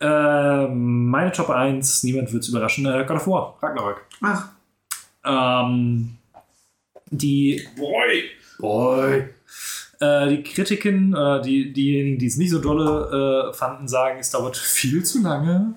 Ähm, 0.00 1.06
meine 1.06 1.32
Top 1.32 1.50
1, 1.50 2.04
niemand 2.04 2.32
wird 2.32 2.44
es 2.44 2.48
überraschen, 2.50 2.86
äh, 2.86 3.04
God 3.06 3.16
of 3.16 3.26
War, 3.26 3.58
Ragnarök. 3.60 4.02
Ach, 4.22 4.48
Ähm, 5.24 6.16
die 7.10 7.66
Boy! 7.76 8.24
Boy. 8.60 9.24
Äh, 10.00 10.28
die 10.28 10.42
Kritiken, 10.44 11.12
äh, 11.16 11.42
die, 11.42 11.72
diejenigen, 11.72 12.18
die 12.18 12.26
es 12.26 12.36
nicht 12.36 12.50
so 12.50 12.60
dolle 12.60 13.50
äh, 13.50 13.52
fanden, 13.52 13.88
sagen, 13.88 14.20
es 14.20 14.30
dauert 14.30 14.56
viel 14.56 15.04
zu 15.04 15.20
lange. 15.22 15.74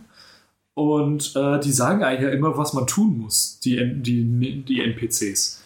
Und 0.73 1.35
äh, 1.35 1.59
die 1.59 1.71
sagen 1.71 2.03
eigentlich 2.03 2.21
ja 2.21 2.29
immer, 2.29 2.57
was 2.57 2.73
man 2.73 2.87
tun 2.87 3.17
muss, 3.17 3.59
die, 3.59 4.01
die, 4.01 4.63
die 4.63 4.81
NPCs. 4.81 5.63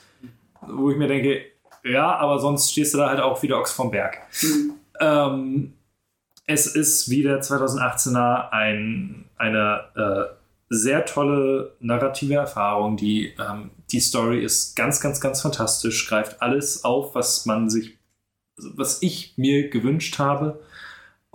Wo 0.68 0.90
ich 0.90 0.98
mir 0.98 1.08
denke, 1.08 1.42
ja, 1.84 2.16
aber 2.16 2.40
sonst 2.40 2.72
stehst 2.72 2.94
du 2.94 2.98
da 2.98 3.10
halt 3.10 3.20
auch 3.20 3.44
wieder 3.44 3.60
Ochs 3.60 3.72
vom 3.72 3.92
Berg. 3.92 4.18
Ähm, 5.00 5.74
es 6.48 6.68
ist 6.68 7.10
wie 7.10 7.24
der 7.24 7.42
2018er 7.42 8.50
ein, 8.50 9.26
eine 9.38 9.84
äh, 9.96 10.36
sehr 10.70 11.06
tolle 11.06 11.74
narrative 11.80 12.36
Erfahrung. 12.36 12.98
Die, 12.98 13.34
ähm, 13.40 13.72
die 13.92 14.00
Story 14.00 14.44
ist 14.44 14.76
ganz, 14.76 15.02
ganz, 15.02 15.22
ganz 15.22 15.42
fantastisch, 15.42 16.08
greift 16.08 16.42
alles 16.42 16.84
auf, 16.84 17.16
was 17.16 17.46
man 17.46 17.70
sich, 17.70 17.98
was 18.58 19.02
ich 19.02 19.34
mir 19.38 19.70
gewünscht 19.70 20.18
habe. 20.18 20.60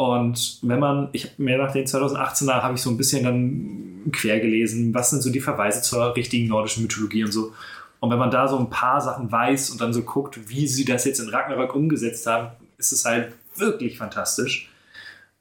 Und 0.01 0.61
wenn 0.63 0.79
man, 0.79 1.11
ich 1.13 1.25
habe 1.25 1.35
mir 1.37 1.59
nach 1.59 1.73
den 1.73 1.85
2018er 1.85 2.63
habe 2.63 2.75
ich 2.75 2.81
so 2.81 2.89
ein 2.89 2.97
bisschen 2.97 3.23
dann 3.23 4.11
quer 4.13 4.41
gelesen, 4.41 4.95
was 4.95 5.11
sind 5.11 5.23
so 5.23 5.29
die 5.29 5.43
Verweise 5.43 5.83
zur 5.83 6.17
richtigen 6.17 6.49
nordischen 6.49 6.85
Mythologie 6.85 7.23
und 7.23 7.33
so. 7.33 7.53
Und 8.01 8.09
wenn 8.11 8.19
man 8.19 8.31
da 8.31 8.49
so 8.49 8.59
ein 8.59 8.71
paar 8.71 9.03
Sachen 9.03 9.31
weiß 9.31 9.69
und 9.69 9.83
dann 9.83 9.93
so 9.93 10.01
guckt, 10.01 10.49
wie 10.49 10.67
sie 10.67 10.87
das 10.87 11.05
jetzt 11.05 11.19
in 11.19 11.29
Ragnarök 11.29 11.75
umgesetzt 11.75 12.27
haben, 12.27 12.53
ist 12.79 12.93
es 12.93 13.05
halt 13.05 13.35
wirklich 13.57 13.99
fantastisch. 13.99 14.71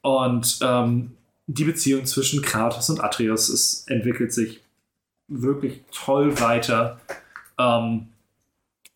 Und 0.01 0.59
ähm, 0.61 1.11
die 1.47 1.63
Beziehung 1.63 2.05
zwischen 2.05 2.41
Kratos 2.41 2.89
und 2.89 3.01
Atreus 3.01 3.47
es 3.47 3.85
entwickelt 3.87 4.33
sich 4.33 4.59
wirklich 5.29 5.83
toll 5.93 6.37
weiter. 6.41 6.99
Ähm, 7.57 8.09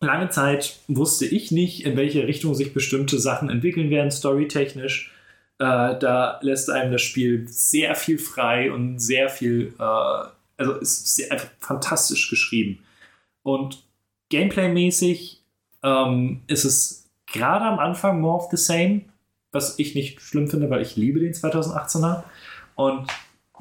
lange 0.00 0.28
Zeit 0.28 0.78
wusste 0.88 1.24
ich 1.24 1.52
nicht, 1.52 1.86
in 1.86 1.96
welche 1.96 2.26
Richtung 2.26 2.54
sich 2.54 2.74
bestimmte 2.74 3.18
Sachen 3.18 3.48
entwickeln 3.48 3.88
werden, 3.88 4.10
storytechnisch. 4.10 5.13
Äh, 5.58 5.98
da 5.98 6.38
lässt 6.42 6.70
einem 6.70 6.92
das 6.92 7.02
Spiel 7.02 7.46
sehr 7.48 7.94
viel 7.94 8.18
frei 8.18 8.72
und 8.72 8.98
sehr 8.98 9.28
viel, 9.28 9.74
äh, 9.78 9.82
also 10.56 10.72
ist 10.80 11.14
sehr, 11.14 11.30
einfach 11.30 11.50
fantastisch 11.60 12.28
geschrieben. 12.28 12.80
Und 13.42 13.84
Gameplay-mäßig 14.30 15.42
ähm, 15.82 16.42
ist 16.46 16.64
es 16.64 17.10
gerade 17.26 17.64
am 17.64 17.78
Anfang 17.78 18.20
more 18.20 18.42
of 18.42 18.50
the 18.50 18.56
same, 18.56 19.02
was 19.52 19.78
ich 19.78 19.94
nicht 19.94 20.20
schlimm 20.20 20.48
finde, 20.48 20.70
weil 20.70 20.82
ich 20.82 20.96
liebe 20.96 21.20
den 21.20 21.32
2018er. 21.32 22.24
Und 22.74 23.06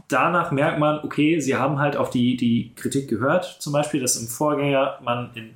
danach 0.07 0.51
merkt 0.51 0.79
man, 0.79 1.03
okay, 1.03 1.39
sie 1.39 1.55
haben 1.55 1.79
halt 1.79 1.95
auf 1.95 2.09
die, 2.09 2.35
die 2.37 2.73
Kritik 2.75 3.07
gehört, 3.07 3.45
zum 3.59 3.73
Beispiel, 3.73 4.01
dass 4.01 4.15
im 4.15 4.27
Vorgänger 4.27 4.99
man 5.03 5.31
in 5.35 5.53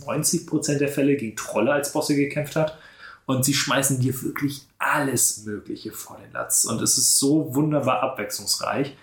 90% 0.00 0.78
der 0.78 0.88
Fälle 0.88 1.16
gegen 1.16 1.36
Trolle 1.36 1.72
als 1.72 1.92
Bosse 1.92 2.16
gekämpft 2.16 2.56
hat. 2.56 2.78
Und 3.26 3.44
sie 3.44 3.54
schmeißen 3.54 4.00
dir 4.00 4.20
wirklich 4.22 4.62
alles 4.78 5.44
Mögliche 5.44 5.92
vor 5.92 6.18
den 6.18 6.32
Latz. 6.32 6.64
Und 6.64 6.82
es 6.82 6.98
ist 6.98 7.18
so 7.18 7.54
wunderbar 7.54 8.02
abwechslungsreich. 8.02 8.96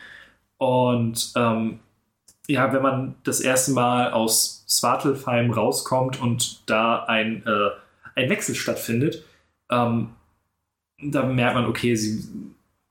Und 0.58 1.32
ähm, 1.36 1.80
ja, 2.48 2.74
wenn 2.74 2.82
man 2.82 3.16
das 3.24 3.40
erste 3.40 3.72
Mal 3.72 4.12
aus 4.12 4.66
Svartalfheim 4.68 5.52
rauskommt 5.52 6.22
und 6.22 6.70
da 6.70 7.04
ein, 7.04 7.46
äh, 7.46 7.70
ein 8.16 8.30
Wechsel 8.30 8.56
stattfindet, 8.56 9.24
ähm, 9.70 10.10
da 11.00 11.24
merkt 11.24 11.56
man, 11.56 11.66
okay, 11.66 11.96
sie, 11.96 12.28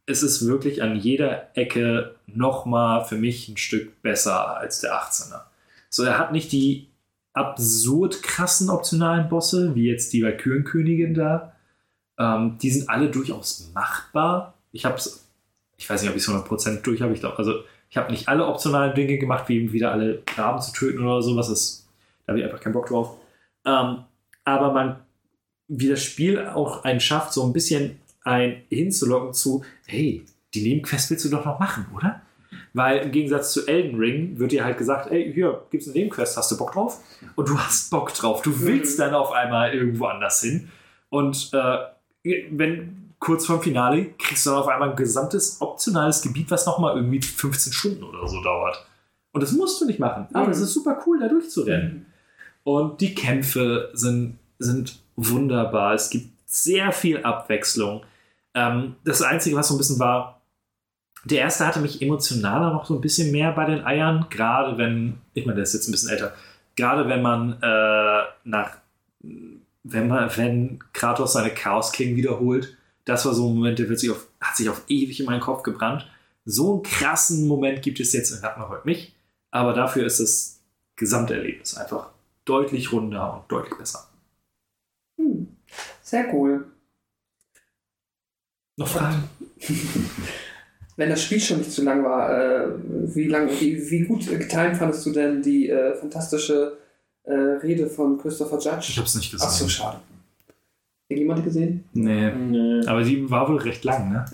es 0.06 0.22
ist 0.22 0.46
wirklich 0.46 0.82
an 0.82 0.96
jeder 0.96 1.56
Ecke 1.56 2.14
nochmal 2.26 3.04
für 3.04 3.16
mich 3.16 3.48
ein 3.48 3.56
Stück 3.56 4.00
besser 4.02 4.56
als 4.56 4.80
der 4.80 4.94
18er. 4.94 5.42
So, 5.90 6.04
er 6.04 6.18
hat 6.18 6.32
nicht 6.32 6.52
die 6.52 6.88
absurd 7.36 8.22
krassen 8.22 8.70
optionalen 8.70 9.28
Bosse, 9.28 9.74
wie 9.74 9.84
jetzt 9.84 10.12
die 10.12 10.22
Valkyrenkönigin 10.22 11.14
da. 11.14 11.52
Ähm, 12.18 12.56
die 12.62 12.70
sind 12.70 12.88
alle 12.88 13.10
durchaus 13.10 13.70
machbar. 13.74 14.54
Ich 14.72 14.86
habe 14.86 14.98
ich 15.76 15.88
weiß 15.88 16.00
nicht, 16.00 16.10
ob 16.10 16.16
ich 16.16 16.22
es 16.22 16.28
100% 16.28 16.82
durch 16.82 17.02
habe. 17.02 17.12
Ich 17.12 17.20
glaube, 17.20 17.36
also 17.36 17.60
ich 17.90 17.96
habe 17.98 18.10
nicht 18.10 18.28
alle 18.28 18.46
optionalen 18.46 18.94
Dinge 18.94 19.18
gemacht, 19.18 19.48
wie 19.48 19.56
eben 19.58 19.72
wieder 19.72 19.92
alle 19.92 20.22
Graben 20.26 20.60
zu 20.62 20.72
töten 20.72 21.04
oder 21.04 21.22
sowas. 21.22 21.48
Das, 21.48 21.86
da 22.24 22.32
habe 22.32 22.40
ich 22.40 22.44
einfach 22.44 22.60
keinen 22.60 22.72
Bock 22.72 22.86
drauf. 22.86 23.18
Ähm, 23.66 24.04
aber 24.44 24.72
man, 24.72 24.96
wie 25.68 25.88
das 25.88 26.02
Spiel 26.02 26.46
auch 26.46 26.84
einen 26.84 27.00
schafft, 27.00 27.34
so 27.34 27.44
ein 27.44 27.52
bisschen 27.52 28.00
ein 28.22 28.62
hinzulocken 28.70 29.34
zu, 29.34 29.62
hey, 29.86 30.24
die 30.54 30.62
Nebenquest 30.62 31.10
willst 31.10 31.24
du 31.26 31.28
doch 31.28 31.44
noch 31.44 31.58
machen, 31.58 31.86
oder? 31.94 32.22
Weil 32.76 32.98
im 32.98 33.10
Gegensatz 33.10 33.54
zu 33.54 33.66
Elden 33.66 33.98
Ring 33.98 34.38
wird 34.38 34.52
dir 34.52 34.62
halt 34.62 34.76
gesagt, 34.76 35.10
ey, 35.10 35.32
hier 35.32 35.62
gibt's 35.70 35.86
eine 35.86 35.96
Nebenquest, 35.96 36.36
hast 36.36 36.50
du 36.50 36.58
Bock 36.58 36.72
drauf? 36.72 37.00
Und 37.34 37.48
du 37.48 37.58
hast 37.58 37.90
Bock 37.90 38.12
drauf. 38.12 38.42
Du 38.42 38.60
willst 38.60 38.98
dann 38.98 39.14
auf 39.14 39.32
einmal 39.32 39.72
irgendwo 39.72 40.04
anders 40.04 40.42
hin. 40.42 40.68
Und 41.08 41.50
äh, 41.54 41.78
wenn 42.50 43.14
kurz 43.18 43.46
vorm 43.46 43.62
Finale 43.62 44.10
kriegst 44.18 44.44
du 44.44 44.50
dann 44.50 44.58
auf 44.58 44.68
einmal 44.68 44.90
ein 44.90 44.96
gesamtes 44.96 45.56
optionales 45.60 46.20
Gebiet, 46.20 46.50
was 46.50 46.66
nochmal 46.66 46.96
irgendwie 46.96 47.22
15 47.22 47.72
Stunden 47.72 48.02
oder 48.02 48.28
so 48.28 48.42
dauert. 48.42 48.84
Und 49.32 49.42
das 49.42 49.52
musst 49.52 49.80
du 49.80 49.86
nicht 49.86 49.98
machen. 49.98 50.28
Aber 50.34 50.50
es 50.50 50.60
ist 50.60 50.74
super 50.74 51.02
cool, 51.06 51.18
da 51.18 51.28
durchzurennen. 51.28 52.04
Und 52.62 53.00
die 53.00 53.14
Kämpfe 53.14 53.88
sind, 53.94 54.38
sind 54.58 54.98
wunderbar. 55.16 55.94
Es 55.94 56.10
gibt 56.10 56.28
sehr 56.44 56.92
viel 56.92 57.22
Abwechslung. 57.22 58.02
Ähm, 58.52 58.96
das 59.02 59.22
Einzige, 59.22 59.56
was 59.56 59.68
so 59.68 59.74
ein 59.76 59.78
bisschen 59.78 59.98
war, 59.98 60.35
der 61.30 61.40
erste 61.40 61.66
hatte 61.66 61.80
mich 61.80 62.00
emotionaler 62.02 62.72
noch 62.72 62.86
so 62.86 62.94
ein 62.94 63.00
bisschen 63.00 63.32
mehr 63.32 63.52
bei 63.52 63.64
den 63.64 63.84
Eiern, 63.84 64.26
gerade 64.30 64.78
wenn, 64.78 65.18
ich 65.34 65.44
meine, 65.44 65.56
der 65.56 65.64
ist 65.64 65.74
jetzt 65.74 65.88
ein 65.88 65.92
bisschen 65.92 66.10
älter, 66.10 66.34
gerade 66.76 67.08
wenn 67.08 67.22
man 67.22 67.60
äh, 67.62 68.22
nach, 68.44 68.76
wenn 69.20 70.08
man, 70.08 70.30
wenn 70.36 70.78
Kratos 70.92 71.32
seine 71.32 71.50
Chaos 71.50 71.92
King 71.92 72.16
wiederholt, 72.16 72.76
das 73.04 73.24
war 73.24 73.34
so 73.34 73.48
ein 73.48 73.54
Moment, 73.54 73.78
der 73.78 73.96
sich 73.96 74.10
auf, 74.10 74.26
hat 74.40 74.56
sich 74.56 74.68
auf 74.68 74.82
ewig 74.88 75.20
in 75.20 75.26
meinen 75.26 75.40
Kopf 75.40 75.62
gebrannt. 75.62 76.08
So 76.44 76.74
einen 76.74 76.82
krassen 76.82 77.46
Moment 77.48 77.82
gibt 77.82 78.00
es 78.00 78.12
jetzt 78.12 78.30
in 78.30 78.38
Ragnarök 78.38 78.84
nicht. 78.84 79.14
Aber 79.52 79.72
dafür 79.72 80.04
ist 80.04 80.20
das 80.20 80.60
Gesamterlebnis 80.96 81.76
einfach 81.76 82.10
deutlich 82.44 82.92
runder 82.92 83.34
und 83.34 83.50
deutlich 83.50 83.78
besser. 83.78 84.08
Hm. 85.18 85.56
Sehr 86.02 86.32
cool. 86.34 86.66
Noch 88.76 88.88
Fragen? 88.88 89.28
Wenn 90.96 91.10
das 91.10 91.22
Spiel 91.22 91.40
schon 91.40 91.58
nicht 91.58 91.72
zu 91.72 91.84
lang 91.84 92.02
war, 92.04 92.30
äh, 92.32 92.68
wie, 93.14 93.28
lang, 93.28 93.48
wie, 93.60 93.90
wie 93.90 94.00
gut 94.00 94.26
getimt 94.26 94.76
fandest 94.76 95.04
du 95.04 95.12
denn 95.12 95.42
die 95.42 95.68
äh, 95.68 95.94
fantastische 95.94 96.78
äh, 97.24 97.32
Rede 97.32 97.86
von 97.86 98.16
Christopher 98.18 98.58
Judge? 98.58 98.86
Ich 98.88 98.98
hab's 98.98 99.14
nicht 99.14 99.30
gesehen. 99.30 99.46
Ach 99.48 99.52
so, 99.52 99.68
schade. 99.68 99.98
Hat 101.08 101.18
jemand 101.18 101.44
gesehen? 101.44 101.84
Nee. 101.92 102.32
Nee. 102.32 102.86
Aber 102.86 103.02
die 103.02 103.30
war 103.30 103.48
wohl 103.48 103.58
recht 103.58 103.84
lang, 103.84 104.10
ne? 104.10 104.24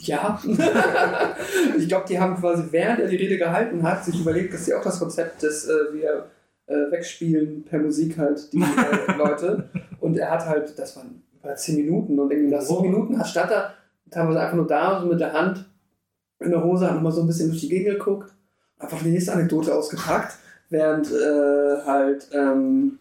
Ja. 0.00 0.42
ich 1.78 1.88
glaube, 1.88 2.04
die 2.08 2.18
haben 2.18 2.36
quasi, 2.36 2.64
während 2.70 3.00
er 3.00 3.08
die 3.08 3.16
Rede 3.16 3.38
gehalten 3.38 3.82
hat, 3.82 4.04
sich 4.04 4.20
überlegt, 4.20 4.52
dass 4.52 4.66
sie 4.66 4.74
auch 4.74 4.82
das 4.82 4.98
Konzept 4.98 5.42
des, 5.42 5.66
äh, 5.66 5.94
wir 5.94 6.26
äh, 6.66 6.90
wegspielen 6.90 7.64
per 7.64 7.78
Musik 7.78 8.18
halt 8.18 8.52
die 8.52 8.60
äh, 8.60 9.16
Leute. 9.16 9.70
Und 10.00 10.18
er 10.18 10.32
hat 10.32 10.46
halt, 10.46 10.78
das 10.78 10.96
waren 10.96 11.22
über 11.38 11.54
10 11.54 11.76
Minuten 11.76 12.18
und 12.18 12.30
irgendwie 12.30 12.54
nach 12.54 12.62
10 12.62 12.82
Minuten 12.82 13.18
hat 13.18 13.28
stand 13.28 13.50
er 13.50 13.74
teilweise 14.10 14.40
einfach 14.40 14.56
nur 14.56 14.66
da, 14.66 15.00
so 15.00 15.06
mit 15.06 15.20
der 15.20 15.32
Hand 15.32 15.64
in 16.40 16.50
der 16.50 16.62
Hose, 16.62 16.86
hat 16.86 16.94
nochmal 16.94 17.12
so 17.12 17.20
ein 17.22 17.26
bisschen 17.26 17.48
durch 17.48 17.60
die 17.60 17.68
Gegend 17.68 17.98
geguckt, 17.98 18.32
einfach 18.78 19.02
die 19.02 19.10
nächste 19.10 19.32
Anekdote 19.32 19.74
ausgepackt, 19.74 20.36
während 20.70 21.10
äh, 21.10 21.82
halt, 21.86 22.28
ähm, 22.32 22.98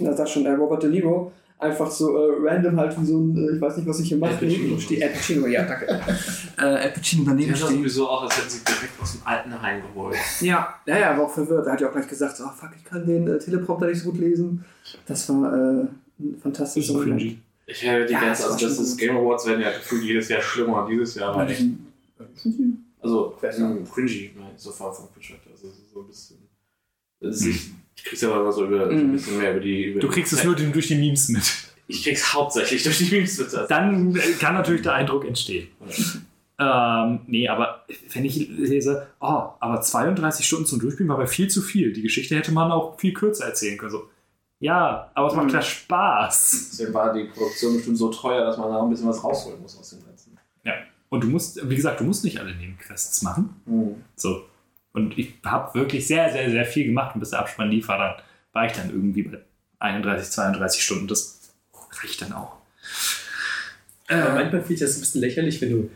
da 0.00 0.12
sagt 0.16 0.28
schon 0.30 0.44
der 0.44 0.56
Robert 0.56 0.82
De 0.82 0.90
Niro, 0.90 1.32
einfach 1.58 1.90
so 1.90 2.16
äh, 2.16 2.36
random 2.40 2.76
halt 2.78 3.00
wie 3.00 3.04
so 3.06 3.18
ein, 3.18 3.36
äh, 3.36 3.54
ich 3.56 3.60
weiß 3.60 3.76
nicht, 3.78 3.88
was 3.88 3.98
ich 4.00 4.08
hier 4.08 4.18
mache, 4.18 4.32
Al 4.32 4.38
Pacino. 4.38 4.64
neben 4.68 4.80
steht. 4.80 5.02
Al 5.02 5.08
Pacino, 5.08 5.46
ja, 5.46 5.64
danke. 5.64 5.86
äh, 6.58 6.60
Al 6.62 6.90
Pacino 6.92 7.24
daneben 7.26 7.54
steht. 7.56 7.68
sowieso 7.68 8.08
auch, 8.08 8.22
als 8.24 8.36
hätten 8.38 8.50
sie 8.50 8.64
direkt 8.64 9.00
aus 9.02 9.12
dem 9.12 9.22
alten 9.26 9.52
reingeholt. 9.52 10.16
Ja, 10.40 10.74
ja, 10.86 10.98
ja, 10.98 11.16
war 11.18 11.24
auch 11.24 11.32
verwirrt. 11.34 11.66
Er 11.66 11.72
hat 11.72 11.80
ja 11.80 11.88
auch 11.88 11.92
gleich 11.92 12.06
gesagt, 12.06 12.40
oh 12.44 12.50
fuck, 12.54 12.70
ich 12.76 12.84
kann 12.84 13.04
den 13.06 13.26
äh, 13.26 13.38
Teleprompter 13.38 13.86
nicht 13.86 14.00
so 14.02 14.10
gut 14.10 14.20
lesen. 14.20 14.64
Das 15.06 15.28
war 15.30 15.52
äh, 15.52 15.86
ein 16.20 16.38
fantastischer 16.40 16.92
Moment. 16.92 17.18
cringy. 17.18 17.38
Ich 17.66 17.82
hätte 17.82 18.06
die 18.06 18.12
Ja, 18.14 18.20
ganze, 18.20 18.44
also 18.50 18.66
das 18.66 18.78
ist. 18.78 18.96
Game 18.96 19.16
Awards 19.16 19.46
werden 19.46 19.60
ja 19.60 19.70
gefühlt 19.70 20.02
jedes 20.04 20.28
Jahr 20.28 20.40
schlimmer 20.40 20.86
dieses 20.88 21.14
Jahr 21.16 21.34
war 21.34 21.48
echt, 21.48 21.64
also 23.00 23.36
ähm, 23.42 23.84
cringy, 23.90 24.32
ne, 24.36 24.50
so 24.56 24.70
far 24.72 24.92
vom 24.92 25.08
Perspective. 25.12 25.50
Also 25.52 25.68
so 25.92 26.00
ein 26.00 26.06
bisschen. 26.06 26.38
Ist, 27.20 27.44
ich, 27.46 27.70
ich 27.96 28.04
krieg's 28.04 28.22
aber 28.24 28.40
immer 28.40 28.52
so 28.52 28.64
über 28.66 28.84
so 28.86 28.90
ein 28.92 29.08
Mhm. 29.08 29.12
bisschen 29.12 29.38
mehr 29.38 29.52
über 29.52 29.60
die. 29.60 29.84
Über 29.86 30.00
Du 30.00 30.08
die 30.08 30.12
kriegst 30.14 30.32
es 30.32 30.44
nur 30.44 30.54
durch 30.54 30.86
die 30.88 30.94
Memes 30.96 31.28
mit. 31.28 31.42
Ich 31.88 32.02
krieg's 32.04 32.32
hauptsächlich 32.34 32.82
durch 32.82 32.98
die 32.98 33.10
Memes 33.14 33.38
mit. 33.38 33.46
Also, 33.54 33.66
Dann 33.68 34.14
äh, 34.14 34.20
kann 34.38 34.54
natürlich 34.54 34.82
der 34.82 34.94
Eindruck 34.94 35.24
entstehen. 35.24 35.68
Ähm, 36.60 37.20
nee, 37.28 37.48
aber 37.48 37.84
wenn 38.12 38.24
ich 38.24 38.48
lese, 38.48 39.06
oh, 39.20 39.50
aber 39.60 39.80
32 39.80 40.44
Stunden 40.44 40.66
zum 40.66 40.80
Durchspielen 40.80 41.08
war 41.08 41.16
aber 41.16 41.28
viel 41.28 41.48
zu 41.48 41.62
viel. 41.62 41.92
Die 41.92 42.02
Geschichte 42.02 42.34
hätte 42.36 42.50
man 42.52 42.72
auch 42.72 42.98
viel 42.98 43.12
kürzer 43.12 43.44
erzählen 43.46 43.78
können. 43.78 43.92
So, 43.92 44.08
ja, 44.58 45.10
aber 45.14 45.28
es 45.28 45.34
macht 45.34 45.52
ja 45.52 45.62
Spaß. 45.62 46.70
Deswegen 46.72 46.92
war 46.94 47.12
die 47.12 47.24
Produktion 47.24 47.74
bestimmt 47.74 47.96
so 47.96 48.10
teuer, 48.10 48.44
dass 48.44 48.56
man 48.58 48.70
da 48.70 48.82
ein 48.82 48.90
bisschen 48.90 49.08
was 49.08 49.22
rausholen 49.22 49.62
muss 49.62 49.78
aus 49.78 49.90
dem 49.90 50.04
Ganzen. 50.04 50.36
Und 51.10 51.24
du 51.24 51.28
musst, 51.28 51.68
wie 51.68 51.76
gesagt, 51.76 52.00
du 52.00 52.04
musst 52.04 52.24
nicht 52.24 52.38
alle 52.38 52.54
Nebenquests 52.54 53.22
machen. 53.22 53.56
Mhm. 53.66 54.04
So. 54.16 54.44
Und 54.92 55.16
ich 55.18 55.34
habe 55.44 55.78
wirklich 55.78 56.06
sehr, 56.06 56.30
sehr, 56.32 56.50
sehr 56.50 56.64
viel 56.64 56.86
gemacht 56.86 57.14
und 57.14 57.20
bis 57.20 57.30
der 57.30 57.38
Abspann 57.40 57.70
lief, 57.70 57.88
war, 57.88 57.98
dann, 57.98 58.14
war 58.52 58.66
ich 58.66 58.72
dann 58.72 58.90
irgendwie 58.90 59.22
bei 59.22 59.38
31, 59.78 60.30
32 60.30 60.82
Stunden. 60.82 61.06
Das 61.08 61.40
reicht 62.02 62.20
dann 62.22 62.32
auch. 62.32 62.56
Aber 64.08 64.18
Äh, 64.30 64.34
manchmal 64.34 64.60
finde 64.62 64.74
ich 64.74 64.80
das 64.80 64.96
ein 64.96 65.00
bisschen 65.00 65.20
lächerlich, 65.20 65.60
wenn 65.60 65.70
du 65.70 65.90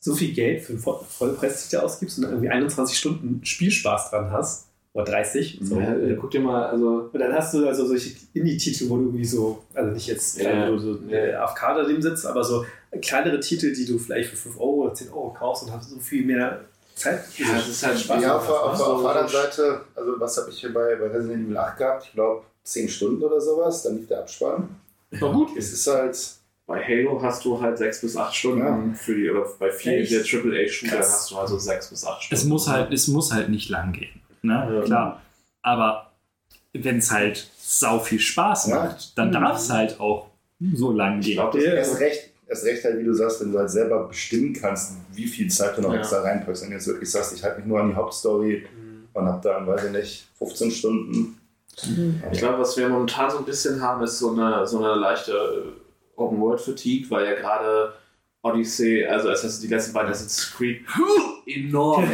so 0.00 0.14
viel 0.16 0.32
Geld 0.34 0.62
für 0.62 0.72
einen 0.72 0.82
Voll- 0.82 1.04
Vollpreistitel 1.08 1.76
ausgibst 1.82 2.18
und 2.18 2.24
irgendwie 2.24 2.50
21 2.50 2.98
Stunden 2.98 3.44
Spielspaß 3.44 4.10
dran 4.10 4.30
hast. 4.32 4.68
Oder 4.94 5.04
30. 5.04 5.58
So. 5.62 5.80
Ja, 5.80 5.94
äh, 5.94 6.16
guck 6.20 6.30
dir 6.30 6.40
mal, 6.40 6.66
also 6.66 7.08
Und 7.12 7.18
dann 7.18 7.32
hast 7.32 7.54
du 7.54 7.66
also 7.66 7.86
solche 7.86 8.10
Indie-Titel, 8.34 8.90
wo 8.90 8.96
du 8.96 9.04
irgendwie 9.04 9.24
so, 9.24 9.62
also 9.72 9.90
nicht 9.90 10.06
jetzt 10.06 10.36
Ja, 10.38 10.50
klein, 10.50 10.68
wo 10.72 10.76
du 10.76 10.78
so 10.80 10.98
ja. 11.08 11.16
äh, 11.16 11.34
AFK 11.34 11.60
daneben 11.76 12.02
sitzt, 12.02 12.26
aber 12.26 12.44
so 12.44 12.64
kleinere 13.00 13.40
Titel, 13.40 13.72
die 13.72 13.86
du 13.86 13.98
vielleicht 13.98 14.28
für 14.30 14.36
5 14.36 14.56
Euro 14.60 14.84
oder 14.84 14.94
10 14.94 15.08
Euro 15.10 15.30
kaufst 15.32 15.64
und 15.64 15.72
hast 15.72 15.88
so 15.88 15.98
viel 15.98 16.26
mehr 16.26 16.60
Zeit. 16.94 17.20
Ja, 17.38 17.46
das 17.54 17.68
ist 17.68 17.86
halt 17.86 17.98
Spaß. 17.98 18.22
Ja, 18.22 18.36
auf, 18.36 18.46
auf, 18.50 18.76
So- 18.76 18.84
auf 18.84 19.00
der 19.02 19.10
anderen 19.12 19.28
so- 19.28 19.38
Seite, 19.38 19.80
also 19.94 20.12
was 20.20 20.36
habe 20.36 20.50
ich 20.50 20.58
hier 20.60 20.74
bei, 20.74 20.94
bei 20.96 21.06
Resident 21.06 21.46
Evil 21.46 21.56
8 21.56 21.78
gehabt? 21.78 22.04
Ich 22.06 22.12
glaube 22.12 22.42
10 22.64 22.88
Stunden 22.90 23.22
oder 23.22 23.40
sowas, 23.40 23.82
dann 23.84 23.96
lief 23.96 24.08
der 24.08 24.18
Abspann. 24.20 24.68
War 25.12 25.32
gut. 25.32 25.56
Es 25.56 25.72
ist 25.72 25.86
halt, 25.86 26.18
Bei 26.66 26.80
Halo 26.82 27.20
hast 27.20 27.44
du 27.44 27.60
halt 27.60 27.76
sechs 27.76 28.00
bis 28.02 28.16
acht 28.16 28.34
Stunden 28.34 28.60
Ja. 28.60 28.94
für 28.94 29.14
die, 29.14 29.28
oder 29.30 29.46
bei 29.58 29.70
vielen 29.70 30.02
Echt? 30.02 30.12
der 30.12 30.20
AAA-Shooter 30.20 30.98
hast 31.00 31.30
du 31.30 31.36
also 31.36 31.58
sechs 31.58 31.88
bis 31.88 32.04
acht 32.04 32.22
Stunden. 32.22 32.40
es, 32.40 32.48
muss 32.48 32.68
halt, 32.68 32.92
es 32.92 33.08
muss 33.08 33.32
halt 33.32 33.48
nicht 33.48 33.68
lang 33.68 33.92
gehen. 33.92 34.20
Ne? 34.42 34.70
Ja. 34.74 34.80
Klar. 34.82 35.22
Aber 35.62 36.12
wenn 36.72 36.98
es 36.98 37.10
halt 37.10 37.48
sau 37.58 37.98
viel 38.00 38.18
Spaß 38.18 38.68
Ja. 38.68 38.84
macht, 38.84 39.16
dann 39.16 39.30
darf 39.32 39.58
es 39.58 39.70
halt 39.70 40.00
auch 40.00 40.28
so 40.74 40.92
lang 40.92 41.20
Ich 41.20 41.26
gehen. 41.26 41.34
glaube, 41.36 41.58
das 41.58 41.66
Ja. 41.66 41.74
erst 41.74 42.00
recht, 42.00 42.30
erst 42.46 42.64
recht 42.64 42.84
halt, 42.84 42.98
wie 42.98 43.04
du 43.04 43.12
sagst, 43.14 43.40
wenn 43.40 43.52
du 43.52 43.58
halt 43.58 43.70
selber 43.70 44.08
bestimmen 44.08 44.52
kannst, 44.52 44.94
wie 45.12 45.26
viel 45.26 45.48
Zeit 45.50 45.76
du 45.76 45.82
noch 45.82 45.92
Ja. 45.92 45.98
extra 46.00 46.20
reinpackst. 46.20 46.62
Wenn 46.62 46.70
du 46.70 46.76
jetzt 46.76 46.86
wirklich 46.86 47.10
sagst, 47.10 47.32
ich 47.34 47.42
halte 47.44 47.58
mich 47.58 47.66
nur 47.66 47.80
an 47.80 47.88
die 47.90 47.94
Hauptstory 47.96 48.66
und 49.12 49.24
habe 49.26 49.40
dann, 49.48 49.66
weiß 49.66 49.84
ich 49.84 49.92
nicht, 49.92 50.26
15 50.38 50.70
Stunden. 50.70 51.38
Ich 52.32 52.38
glaube, 52.38 52.58
was 52.58 52.76
wir 52.76 52.88
momentan 52.88 53.30
so 53.30 53.38
ein 53.38 53.44
bisschen 53.44 53.80
haben, 53.80 54.02
ist 54.02 54.18
so 54.18 54.32
eine, 54.32 54.66
so 54.66 54.78
eine 54.84 54.94
leichte 55.00 55.32
äh, 55.32 56.20
Open-World-Fatigue, 56.20 57.10
weil 57.10 57.24
ja 57.24 57.34
gerade 57.34 57.92
Odyssey, 58.42 59.04
also 59.06 59.30
Assassin's, 59.30 59.60
die 59.60 59.68
letzten 59.68 59.92
beiden 59.92 60.10
Assassin's 60.10 60.52
Creed 60.56 60.84
enorm 61.46 62.10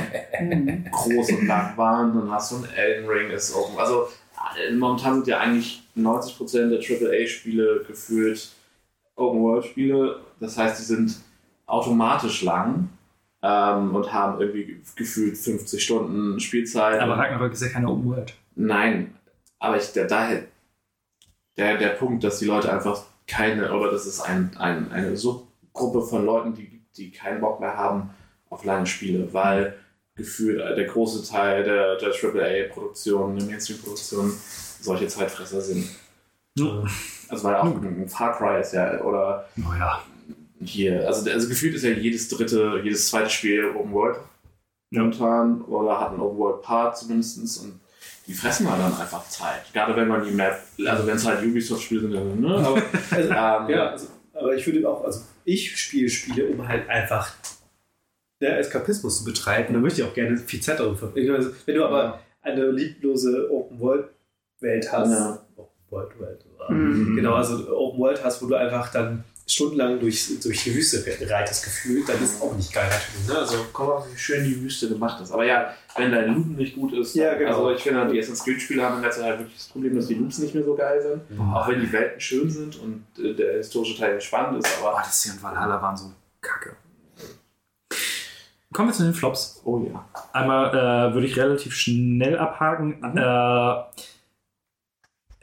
groß 0.90 1.32
und 1.32 1.46
lang 1.46 1.76
waren. 1.76 2.14
Dann 2.14 2.30
hast 2.30 2.52
du 2.52 2.56
ein 2.56 2.68
Elden 2.76 3.08
Ring, 3.08 3.30
ist 3.30 3.54
open. 3.54 3.78
Also 3.78 4.08
äh, 4.56 4.72
momentan 4.72 5.14
sind 5.14 5.26
ja 5.26 5.40
eigentlich 5.40 5.82
90% 5.96 6.68
der 6.68 6.78
AAA-Spiele 6.78 7.84
gefühlt 7.86 8.50
Open-World-Spiele. 9.16 10.20
Das 10.38 10.58
heißt, 10.58 10.78
die 10.78 10.84
sind 10.84 11.16
automatisch 11.66 12.42
lang 12.42 12.90
ähm, 13.42 13.94
und 13.94 14.12
haben 14.12 14.40
irgendwie 14.40 14.80
gefühlt 14.96 15.36
50 15.36 15.82
Stunden 15.82 16.40
Spielzeit. 16.40 17.00
Aber 17.00 17.16
Ragnarök 17.16 17.52
ist 17.52 17.62
ja 17.62 17.68
keine 17.68 17.88
Open 17.88 18.06
World. 18.06 18.34
Nein, 18.54 19.14
aber 19.58 19.76
ich, 19.76 19.92
der, 19.92 20.06
daher, 20.06 20.44
der, 21.56 21.78
der 21.78 21.90
Punkt, 21.90 22.22
dass 22.22 22.38
die 22.38 22.44
Leute 22.44 22.72
einfach 22.72 23.02
keine, 23.26 23.72
oder 23.72 23.90
dass 23.90 24.06
es 24.06 24.20
ein, 24.20 24.56
ein, 24.56 24.90
eine 24.92 25.16
Subgruppe 25.78 26.06
von 26.06 26.26
Leuten, 26.26 26.54
die, 26.54 26.82
die 26.96 27.10
keinen 27.10 27.40
Bock 27.40 27.60
mehr 27.60 27.76
haben 27.76 28.10
auf 28.50 28.64
lange 28.64 28.86
Spiele, 28.86 29.32
weil 29.32 29.74
gefühlt 30.16 30.60
äh, 30.60 30.74
der 30.74 30.86
große 30.86 31.28
Teil 31.28 31.62
der, 31.64 31.96
der 31.96 32.08
AAA-Produktionen, 32.08 33.38
der 33.38 33.46
Mainstream-Produktionen 33.46 34.32
solche 34.80 35.06
Zeitfresser 35.06 35.60
sind. 35.60 35.88
Ja. 36.58 36.84
Also 37.28 37.44
weil 37.44 37.56
auch 37.56 37.64
ein 37.64 38.08
Far 38.08 38.36
Cry 38.36 38.60
ist 38.60 38.72
ja, 38.72 39.00
oder 39.02 39.48
Oh 39.58 39.74
ja. 39.78 40.02
hier, 40.60 41.06
also, 41.06 41.30
also 41.30 41.48
gefühlt 41.48 41.74
ist 41.74 41.84
ja 41.84 41.90
jedes 41.90 42.28
dritte, 42.28 42.80
jedes 42.82 43.08
zweite 43.08 43.30
Spiel 43.30 43.66
Open 43.76 43.92
World 43.92 44.16
momentan 44.90 45.62
oder 45.62 46.00
hat 46.00 46.10
einen 46.10 46.20
Open 46.20 46.38
World 46.38 46.62
Part 46.62 46.98
zumindest 46.98 47.62
und 47.62 47.80
die 48.26 48.34
fressen 48.34 48.70
halt 48.70 48.82
dann 48.82 48.98
einfach 48.98 49.26
Zeit. 49.28 49.72
Gerade 49.72 49.94
wenn 49.96 50.08
man 50.08 50.24
die 50.24 50.30
Map, 50.30 50.58
also 50.86 51.06
wenn 51.06 51.16
es 51.16 51.26
halt 51.26 51.44
Ubisoft-Spiele 51.44 52.00
sind, 52.02 52.14
dann, 52.14 52.40
ne? 52.40 52.56
Aber, 52.56 52.82
Also, 53.10 53.28
ähm, 53.28 53.70
ja, 53.70 53.90
also, 53.90 54.06
aber 54.34 54.54
ich 54.54 54.66
würde 54.66 54.88
auch, 54.88 55.04
also 55.04 55.20
ich 55.48 55.76
spiele 55.80 56.08
Spiele, 56.10 56.46
um 56.46 56.66
halt 56.68 56.88
einfach 56.88 57.34
der 58.40 58.58
Eskapismus 58.58 59.18
zu 59.18 59.24
betreiben. 59.24 59.74
Da 59.74 59.80
möchte 59.80 60.02
ich 60.02 60.06
auch 60.06 60.14
gerne 60.14 60.36
viel 60.36 60.60
Zeit 60.60 60.78
darauf 60.78 60.98
verbringen. 60.98 61.34
Also, 61.34 61.50
wenn 61.66 61.74
du 61.74 61.84
aber 61.84 62.20
eine 62.42 62.70
lieblose 62.70 63.50
Open-World-Welt 63.50 64.92
hast, 64.92 65.10
Ja. 65.10 65.46
Open-World-Welt, 65.56 66.44
Mhm. 66.70 67.16
genau, 67.16 67.34
also 67.34 67.74
Open-World 67.76 68.22
hast, 68.22 68.42
wo 68.42 68.46
du 68.46 68.54
einfach 68.54 68.92
dann 68.92 69.24
stundenlang 69.50 69.98
durch, 69.98 70.28
durch 70.42 70.62
die 70.64 70.74
Wüste 70.74 71.02
reitest 71.28 71.64
gefühlt, 71.64 72.08
dann 72.08 72.22
ist 72.22 72.40
auch 72.42 72.54
nicht 72.54 72.72
geil 72.72 72.88
natürlich. 72.90 73.28
Ne? 73.28 73.38
Also, 73.38 73.66
Guck 73.72 73.88
mal, 73.88 74.04
wie 74.12 74.18
schön 74.18 74.44
die 74.44 74.60
Wüste 74.62 74.88
gemacht 74.88 75.20
ist. 75.22 75.32
Aber 75.32 75.44
ja, 75.44 75.74
wenn 75.96 76.12
dein 76.12 76.34
Looten 76.34 76.54
nicht 76.56 76.74
gut 76.74 76.92
ist, 76.92 77.14
Ja, 77.14 77.34
genau. 77.34 77.50
also 77.50 77.70
ich 77.72 77.82
finde, 77.82 78.06
die 78.12 78.18
Assassin's 78.18 78.44
Creed-Spiele 78.44 78.82
haben 78.82 78.96
in 78.98 79.02
letzter 79.02 79.22
Zeit 79.22 79.38
wirklich 79.38 79.56
das 79.56 79.68
Problem, 79.68 79.96
dass 79.96 80.06
die 80.06 80.14
Loops 80.14 80.38
nicht 80.38 80.54
mehr 80.54 80.64
so 80.64 80.74
geil 80.76 81.00
sind. 81.00 81.40
Auch 81.40 81.66
wenn 81.68 81.80
die 81.80 81.90
Welten 81.90 82.20
schön 82.20 82.50
sind 82.50 82.78
und 82.80 83.04
äh, 83.18 83.34
der 83.34 83.54
historische 83.56 83.96
Teil 83.98 84.20
spannend 84.20 84.64
ist, 84.64 84.78
aber 84.80 84.96
Odyssey 84.96 85.32
und 85.32 85.42
Valhalla 85.42 85.80
waren 85.80 85.96
so 85.96 86.12
kacke. 86.40 86.76
Kommen 88.72 88.90
wir 88.90 88.94
zu 88.94 89.02
den 89.04 89.14
Flops. 89.14 89.60
oh 89.64 89.78
ja. 89.90 90.04
Einmal 90.34 90.68
äh, 90.68 91.14
würde 91.14 91.26
ich 91.26 91.36
relativ 91.38 91.74
schnell 91.74 92.36
abhaken. 92.38 93.02
Äh, 93.16 93.82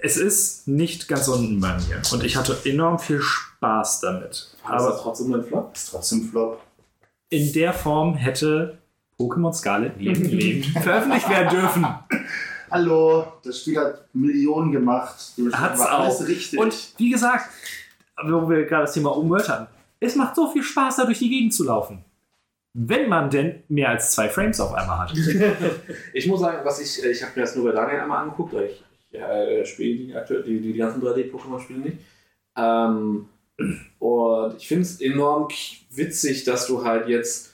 es 0.05 0.17
ist 0.17 0.67
nicht 0.67 1.07
ganz 1.07 1.27
unten 1.27 1.59
bei 1.59 1.75
mir. 1.75 1.99
Und 2.13 2.23
ich 2.23 2.35
hatte 2.35 2.55
enorm 2.63 2.99
viel 2.99 3.21
Spaß 3.21 4.01
damit. 4.01 4.55
Aber 4.63 4.93
ist 4.93 5.01
trotzdem 5.01 5.33
ein 5.33 5.43
Flop? 5.43 5.71
Ist 5.73 5.89
trotzdem 5.89 6.29
Flop. 6.29 6.61
in 7.29 7.51
der 7.53 7.73
Form 7.73 8.13
hätte 8.13 8.77
Pokémon 9.19 9.51
Scarlet 9.51 9.97
nie 9.97 10.07
im 10.07 10.23
Leben 10.29 10.63
veröffentlicht 10.81 11.27
werden 11.27 11.49
dürfen. 11.59 11.87
Hallo, 12.69 13.25
das 13.43 13.61
Spiel 13.61 13.79
hat 13.79 14.05
Millionen 14.13 14.71
gemacht. 14.71 15.15
Hat's 15.53 15.79
war 15.79 15.89
alles 15.91 16.21
auch. 16.21 16.27
richtig. 16.27 16.59
Und 16.59 16.93
wie 16.97 17.09
gesagt, 17.09 17.49
wo 18.23 18.47
wir 18.47 18.65
gerade 18.65 18.83
das 18.85 18.93
Thema 18.93 19.09
Umwelt 19.17 19.49
hatten, 19.49 19.67
es 19.99 20.15
macht 20.15 20.35
so 20.35 20.51
viel 20.51 20.61
Spaß, 20.61 20.97
da 20.97 21.05
durch 21.05 21.19
die 21.19 21.29
Gegend 21.29 21.53
zu 21.53 21.63
laufen. 21.63 22.05
Wenn 22.73 23.09
man 23.09 23.29
denn 23.31 23.63
mehr 23.69 23.89
als 23.89 24.11
zwei 24.11 24.29
Frames 24.29 24.59
auf 24.59 24.73
einmal 24.75 24.99
hat. 24.99 25.13
Ich 26.13 26.27
muss 26.27 26.41
sagen, 26.41 26.59
was 26.63 26.79
ich, 26.79 27.03
äh, 27.03 27.09
ich 27.09 27.23
habe 27.23 27.31
mir 27.35 27.41
das 27.41 27.55
nur 27.55 27.65
bei 27.65 27.71
Daniel 27.71 28.01
einmal 28.01 28.23
angeguckt, 28.23 28.53
weil 28.53 28.65
ich, 28.65 28.83
ich 29.15 29.21
äh, 29.21 29.65
spiele 29.65 29.95
die, 30.05 30.15
aktuell- 30.15 30.43
die, 30.43 30.59
die, 30.59 30.73
die 30.73 30.77
ganzen 30.79 31.01
3D-Pokémon-Spiele 31.01 31.79
nicht. 31.79 31.97
Ähm, 32.57 33.25
und 33.99 34.55
ich 34.57 34.67
finde 34.67 34.81
es 34.83 34.99
enorm 35.01 35.47
witzig, 35.91 36.43
dass 36.43 36.67
du 36.67 36.83
halt 36.83 37.07
jetzt 37.07 37.53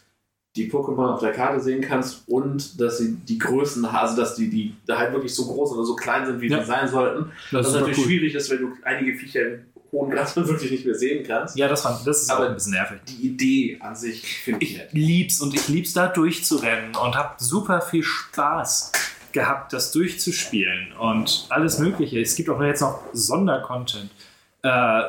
die 0.57 0.69
Pokémon 0.69 1.13
auf 1.13 1.21
der 1.21 1.31
Karte 1.31 1.61
sehen 1.61 1.79
kannst 1.81 2.27
und 2.27 2.79
dass 2.81 2.97
sie 2.97 3.13
die 3.15 3.37
Größen, 3.37 3.85
also 3.85 4.17
dass 4.19 4.35
die, 4.35 4.49
die 4.49 4.75
da 4.85 4.97
halt 4.97 5.13
wirklich 5.13 5.33
so 5.33 5.45
groß 5.45 5.71
oder 5.73 5.85
so 5.85 5.95
klein 5.95 6.25
sind, 6.25 6.41
wie 6.41 6.49
Ja. 6.49 6.59
sie 6.59 6.65
sein 6.67 6.87
sollten. 6.89 7.31
Das 7.51 7.65
Was 7.65 7.67
ist 7.67 7.73
natürlich 7.75 7.97
cool. 7.99 8.03
schwierig 8.05 8.35
ist, 8.35 8.49
wenn 8.49 8.59
du 8.59 8.73
einige 8.83 9.17
Viecher 9.17 9.41
im 9.47 9.65
hohen 9.93 10.09
Gras 10.11 10.35
wirklich 10.35 10.71
nicht 10.71 10.85
mehr 10.85 10.95
sehen 10.95 11.23
kannst. 11.25 11.55
Ja, 11.57 11.69
das, 11.69 11.83
fand, 11.83 12.05
das 12.05 12.23
ist 12.23 12.29
Aber 12.31 12.45
auch 12.45 12.49
ein 12.49 12.55
bisschen 12.55 12.73
nervig. 12.73 12.99
Die 13.07 13.27
Idee 13.27 13.77
an 13.79 13.95
sich 13.95 14.39
finde 14.39 14.63
ich 14.65 14.71
Ich 14.73 14.77
nett. 14.77 14.89
lieb's 14.93 15.39
und 15.41 15.53
ich 15.53 15.67
lieb's 15.69 15.93
da 15.93 16.07
durchzurennen 16.07 16.95
und 16.97 17.15
habe 17.15 17.35
super 17.41 17.79
viel 17.79 18.03
Spaß 18.03 18.91
gehabt, 19.33 19.73
das 19.73 19.91
durchzuspielen 19.91 20.93
und 20.93 21.45
alles 21.49 21.79
Mögliche. 21.79 22.19
Es 22.19 22.35
gibt 22.35 22.49
auch 22.49 22.61
jetzt 22.61 22.81
noch 22.81 23.01
Sondercontent, 23.13 24.11
äh, 24.63 25.01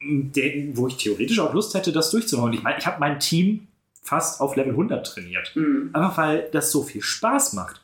den, 0.00 0.76
wo 0.76 0.86
ich 0.88 0.96
theoretisch 0.96 1.38
auch 1.40 1.52
Lust 1.54 1.74
hätte, 1.74 1.92
das 1.92 2.10
durchzuholen. 2.10 2.52
Ich 2.54 2.62
meine, 2.62 2.78
ich 2.78 2.86
habe 2.86 3.00
mein 3.00 3.18
Team 3.20 3.66
fast 4.02 4.40
auf 4.40 4.56
Level 4.56 4.72
100 4.72 5.06
trainiert. 5.06 5.52
Mhm. 5.56 5.90
Einfach 5.92 6.16
weil 6.18 6.48
das 6.52 6.70
so 6.70 6.82
viel 6.82 7.02
Spaß 7.02 7.54
macht. 7.54 7.80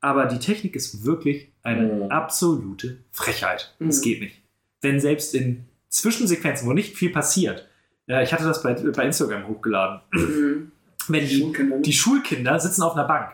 Aber 0.00 0.26
die 0.26 0.38
Technik 0.38 0.76
ist 0.76 1.04
wirklich 1.04 1.48
eine 1.62 1.86
Mhm. 2.04 2.10
absolute 2.10 2.98
Frechheit. 3.10 3.74
Es 3.80 3.98
Mhm. 3.98 4.02
geht 4.02 4.20
nicht. 4.20 4.36
Wenn 4.82 5.00
selbst 5.00 5.34
in 5.34 5.64
Zwischensequenzen, 5.88 6.68
wo 6.68 6.72
nicht 6.74 6.94
viel 6.96 7.10
passiert, 7.10 7.66
äh, 8.06 8.22
ich 8.22 8.32
hatte 8.32 8.44
das 8.44 8.62
bei, 8.62 8.74
bei 8.74 9.06
Instagram 9.06 9.48
hochgeladen, 9.48 10.00
Mhm. 10.12 10.72
wenn 11.08 11.26
die, 11.26 11.52
die 11.82 11.92
Schulkinder 11.92 12.58
sitzen 12.60 12.82
auf 12.82 12.94
einer 12.94 13.06
Bank 13.08 13.30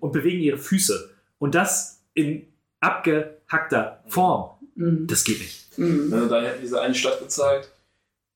und 0.00 0.12
bewegen 0.12 0.40
ihre 0.40 0.58
Füße 0.58 1.10
und 1.42 1.54
das 1.54 2.00
in 2.14 2.46
abgehackter 2.80 4.02
Form, 4.06 4.50
Mhm. 4.74 5.06
das 5.06 5.24
geht 5.24 5.38
nicht. 5.40 5.78
Mhm. 5.78 6.08
Ne, 6.08 6.26
da 6.28 6.40
hat 6.42 6.54
diese 6.62 6.80
eine 6.80 6.94
Stadt 6.94 7.18
gezeigt, 7.20 7.70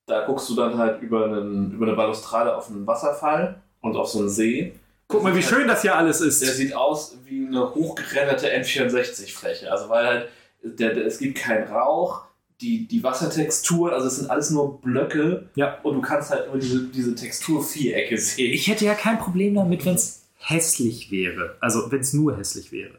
da 0.07 0.25
guckst 0.27 0.49
du 0.51 0.55
dann 0.55 0.77
halt 0.77 1.01
über, 1.03 1.25
einen, 1.25 1.73
über 1.73 1.87
eine 1.87 1.97
Balustrade 1.97 2.55
auf 2.55 2.69
einen 2.69 2.87
Wasserfall 2.87 3.61
und 3.81 3.97
auf 3.97 4.09
so 4.09 4.19
einen 4.21 4.29
See. 4.29 4.75
Guck 5.09 5.23
mal, 5.23 5.35
wie 5.35 5.43
schön 5.43 5.67
das 5.67 5.83
hier 5.83 5.97
alles 5.97 6.19
Der 6.19 6.29
ist. 6.29 6.41
sieht 6.41 6.75
aus 6.75 7.17
wie 7.25 7.47
eine 7.47 7.75
hochgerenderte 7.75 8.49
N64-Fläche. 8.55 9.71
Also 9.71 9.89
weil 9.89 10.07
halt, 10.07 10.29
der, 10.63 10.95
der, 10.95 11.07
es 11.07 11.19
gibt 11.19 11.39
keinen 11.39 11.69
Rauch, 11.69 12.23
die, 12.61 12.87
die 12.87 13.03
Wassertextur, 13.03 13.93
also 13.93 14.07
es 14.09 14.17
sind 14.17 14.31
alles 14.31 14.51
nur 14.51 14.81
Blöcke 14.81 15.49
Ja. 15.55 15.79
und 15.83 15.95
du 15.95 16.01
kannst 16.03 16.31
halt 16.31 16.47
immer 16.49 16.59
diese, 16.59 16.85
diese 16.89 17.15
Textur-Vierecke 17.15 18.19
sehen. 18.19 18.53
Ich 18.53 18.67
hätte 18.69 18.85
ja 18.85 18.95
kein 18.95 19.19
Problem 19.19 19.55
damit, 19.55 19.85
wenn 19.85 19.95
es 19.95 20.23
hässlich 20.39 21.11
wäre. 21.11 21.57
Also, 21.61 21.91
wenn 21.91 22.01
es 22.01 22.13
nur 22.13 22.37
hässlich 22.37 22.73
wäre. 22.73 22.99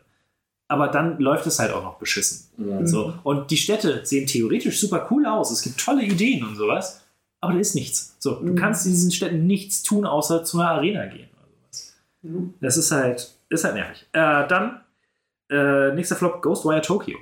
Aber 0.67 0.87
dann 0.89 1.17
läuft 1.19 1.47
es 1.47 1.59
halt 1.59 1.71
auch 1.71 1.83
noch 1.83 1.97
beschissen. 1.97 2.47
Mhm. 2.57 2.85
So. 2.85 3.13
Und 3.23 3.51
die 3.51 3.57
Städte 3.57 4.01
sehen 4.05 4.27
theoretisch 4.27 4.79
super 4.79 5.07
cool 5.11 5.25
aus. 5.25 5.51
Es 5.51 5.61
gibt 5.61 5.79
tolle 5.79 6.03
Ideen 6.03 6.45
und 6.45 6.55
sowas. 6.57 7.03
Aber 7.39 7.53
da 7.53 7.59
ist 7.59 7.75
nichts. 7.75 8.15
So, 8.19 8.35
du 8.35 8.51
Mhm. 8.51 8.55
kannst 8.55 8.85
in 8.85 8.91
diesen 8.91 9.11
Städten 9.11 9.45
nichts 9.47 9.83
tun, 9.83 10.05
außer 10.05 10.43
zu 10.43 10.59
einer 10.59 10.71
Arena 10.71 11.05
gehen 11.05 11.29
oder 11.33 11.47
sowas. 11.61 11.95
Mhm. 12.23 12.53
Das 12.59 12.75
ist 12.77 12.91
halt, 12.91 13.31
ist 13.49 13.63
halt 13.63 13.75
nervig. 13.75 14.05
Äh, 14.11 14.47
dann, 14.47 14.81
äh, 15.49 15.93
nächster 15.93 16.15
Flop, 16.17 16.41
Ghostwire 16.41 16.81
Tokyo. 16.81 17.17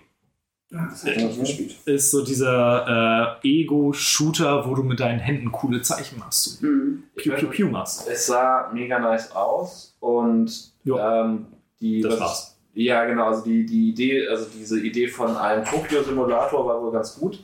Das 0.89 1.03
nicht 1.03 1.39
gespielt. 1.39 1.75
Ist 1.85 2.11
so 2.11 2.23
dieser 2.23 3.37
äh, 3.43 3.47
Ego-Shooter, 3.47 4.67
wo 4.67 4.75
du 4.75 4.83
mit 4.83 4.99
deinen 4.99 5.19
Händen 5.19 5.51
coole 5.51 5.81
Zeichen 5.81 6.19
machst. 6.19 6.59
So 6.59 6.65
Mhm. 6.67 7.03
Piu, 7.15 7.33
piu, 7.35 7.47
piu 7.49 7.67
machst. 7.69 8.07
Es 8.07 8.27
sah 8.27 8.69
mega 8.73 8.99
nice 8.99 9.31
aus 9.31 9.95
und 9.99 10.71
Ja. 10.83 11.23
ähm, 11.25 11.45
die. 11.79 12.01
Das 12.01 12.19
war's. 12.19 12.51
Ja, 12.73 13.05
genau, 13.05 13.27
also 13.27 13.43
die, 13.43 13.65
die 13.65 13.89
Idee, 13.89 14.27
also 14.27 14.45
diese 14.53 14.79
Idee 14.81 15.07
von 15.07 15.35
einem 15.37 15.63
Tokyo-Simulator 15.63 16.65
war 16.65 16.81
wohl 16.81 16.91
ganz 16.91 17.15
gut. 17.17 17.39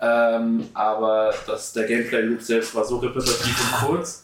Ähm, 0.00 0.64
aber 0.74 1.32
das, 1.46 1.74
der 1.74 1.84
Gameplay-Loop 1.86 2.40
selbst 2.40 2.74
war 2.74 2.84
so 2.84 2.96
repetitiv 2.96 3.54
und 3.82 3.86
kurz, 3.86 4.21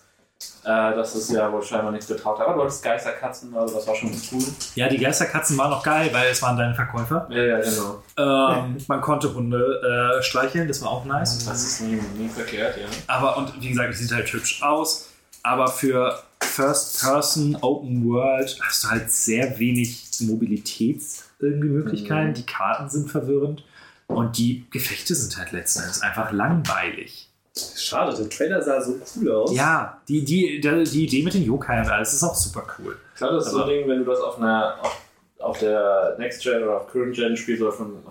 äh, 0.69 0.95
dass 0.95 1.15
es 1.15 1.31
ja 1.31 1.51
wohl 1.51 1.63
scheinbar 1.63 1.93
nichts 1.93 2.07
getraut. 2.07 2.39
Aber 2.41 2.55
du 2.55 2.63
hattest 2.63 2.83
Geisterkatzen, 2.83 3.57
also 3.57 3.77
das 3.77 3.87
war 3.87 3.95
schon 3.95 4.11
cool. 4.33 4.43
Ja, 4.75 4.89
die 4.89 4.99
Geisterkatzen 4.99 5.57
waren 5.57 5.71
noch 5.71 5.83
geil, 5.83 6.11
weil 6.13 6.31
es 6.31 6.43
waren 6.43 6.57
deine 6.57 6.75
Verkäufer. 6.75 7.27
Ja, 7.31 7.43
ja, 7.43 7.61
genau. 7.61 8.03
Ähm, 8.17 8.77
man 8.87 9.01
konnte 9.01 9.35
Hunde 9.35 10.19
äh, 10.19 10.23
streicheln, 10.23 10.69
das 10.69 10.83
war 10.83 10.91
auch 10.91 11.05
nice. 11.05 11.45
Das 11.45 11.65
ist 11.65 11.81
nie, 11.81 12.01
nie 12.17 12.29
verkehrt, 12.29 12.77
ja. 12.77 12.87
Aber, 13.07 13.39
und 13.39 13.61
wie 13.61 13.71
gesagt, 13.71 13.95
es 13.95 14.01
sieht 14.01 14.13
halt 14.13 14.33
hübsch 14.33 14.63
aus. 14.63 15.09
Aber 15.43 15.69
für 15.69 16.23
First 16.43 17.01
Person, 17.01 17.57
Open 17.61 18.09
World 18.09 18.59
hast 18.63 18.85
du 18.85 18.91
halt 18.91 19.11
sehr 19.11 19.59
wenig 19.59 20.05
Mobilitätsmöglichkeiten. 20.21 22.31
Mhm. 22.31 22.35
Die 22.35 22.47
Karten 22.47 22.91
sind 22.91 23.11
verwirrend. 23.11 23.65
Und 24.09 24.39
die 24.39 24.67
Gefechte 24.71 25.15
sind 25.15 25.39
halt 25.39 25.53
letzten 25.53 25.83
Endes 25.83 26.03
einfach 26.03 26.33
langweilig. 26.33 27.28
Schade, 27.77 28.17
der 28.17 28.29
Trailer 28.29 28.63
sah 28.63 28.81
so 28.81 28.99
cool 29.17 29.33
aus. 29.33 29.53
Ja, 29.53 30.01
die, 30.09 30.25
die, 30.25 30.61
die, 30.61 30.85
die 30.85 31.05
Idee 31.05 31.23
mit 31.23 31.35
den 31.35 31.45
Yokai 31.45 31.81
und 31.81 31.89
alles 31.89 32.13
ist 32.13 32.23
auch 32.23 32.35
super 32.35 32.65
cool. 32.79 32.97
Ich 33.15 33.19
glaube, 33.19 33.37
das 33.37 33.47
ist 33.47 33.53
so 33.53 33.63
ein 33.63 33.69
Ding, 33.69 33.89
wenn 33.89 33.99
du 33.99 34.05
das 34.05 34.21
auf 34.21 34.39
einer 34.39 34.77
auf, 34.81 35.01
auf 35.41 35.59
der 35.59 36.17
Next 36.19 36.43
Gen 36.43 36.63
oder 36.63 36.79
auf 36.79 36.87
Current 36.89 37.15
Gen 37.15 37.37
spielst 37.37 37.63
oder 37.63 37.73
von 37.73 38.03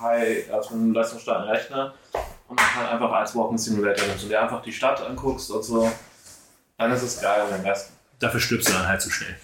High, 0.00 0.52
also 0.52 0.70
von 0.70 0.80
einem 0.80 0.94
leistungsstarken 0.94 1.48
Rechner 1.48 1.94
und 2.48 2.58
dann 2.58 2.74
halt 2.76 2.92
einfach 2.92 3.12
als 3.12 3.34
Walking 3.34 3.58
Simulator 3.58 4.06
nimmst 4.06 4.24
und 4.24 4.30
dir 4.30 4.42
einfach 4.42 4.62
die 4.62 4.72
Stadt 4.72 5.00
anguckst 5.00 5.50
und 5.50 5.62
so, 5.62 5.90
dann 6.78 6.92
ist 6.92 7.02
es 7.02 7.20
geil. 7.20 7.42
Und 7.48 7.64
Rest, 7.64 7.90
Dafür 8.18 8.40
stirbst 8.40 8.68
du 8.68 8.72
dann 8.72 8.88
halt 8.88 9.02
zu 9.02 9.10
schnell. 9.10 9.36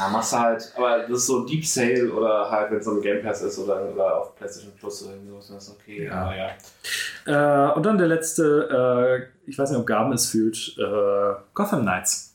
Ja, 0.00 0.08
machst 0.08 0.32
du 0.32 0.38
halt, 0.38 0.72
aber 0.76 1.00
das 1.00 1.10
ist 1.18 1.26
so 1.26 1.44
Deep 1.44 1.64
Sale 1.66 2.12
oder 2.12 2.50
halt, 2.50 2.70
wenn 2.70 2.78
es 2.78 2.84
so 2.84 2.92
ein 2.92 3.02
Game 3.02 3.22
Pass 3.22 3.42
ist 3.42 3.58
oder, 3.58 3.82
oder 3.92 4.16
auf 4.18 4.34
PlayStation 4.36 4.72
Plus 4.78 5.02
oder 5.02 5.12
irgendwie 5.12 5.30
sowas, 5.30 5.48
dann 5.48 5.56
ist 5.58 5.64
es 5.68 5.70
okay. 5.74 6.04
Ja. 6.06 6.12
Aber 6.22 6.36
ja. 6.36 7.70
Äh, 7.70 7.74
und 7.74 7.84
dann 7.84 7.98
der 7.98 8.06
letzte, 8.08 9.28
äh, 9.46 9.50
ich 9.50 9.58
weiß 9.58 9.70
nicht, 9.70 9.78
ob 9.78 9.86
Gaben 9.86 10.12
es 10.12 10.26
fühlt, 10.28 10.76
äh, 10.78 11.34
Gotham 11.54 11.82
Knights. 11.82 12.34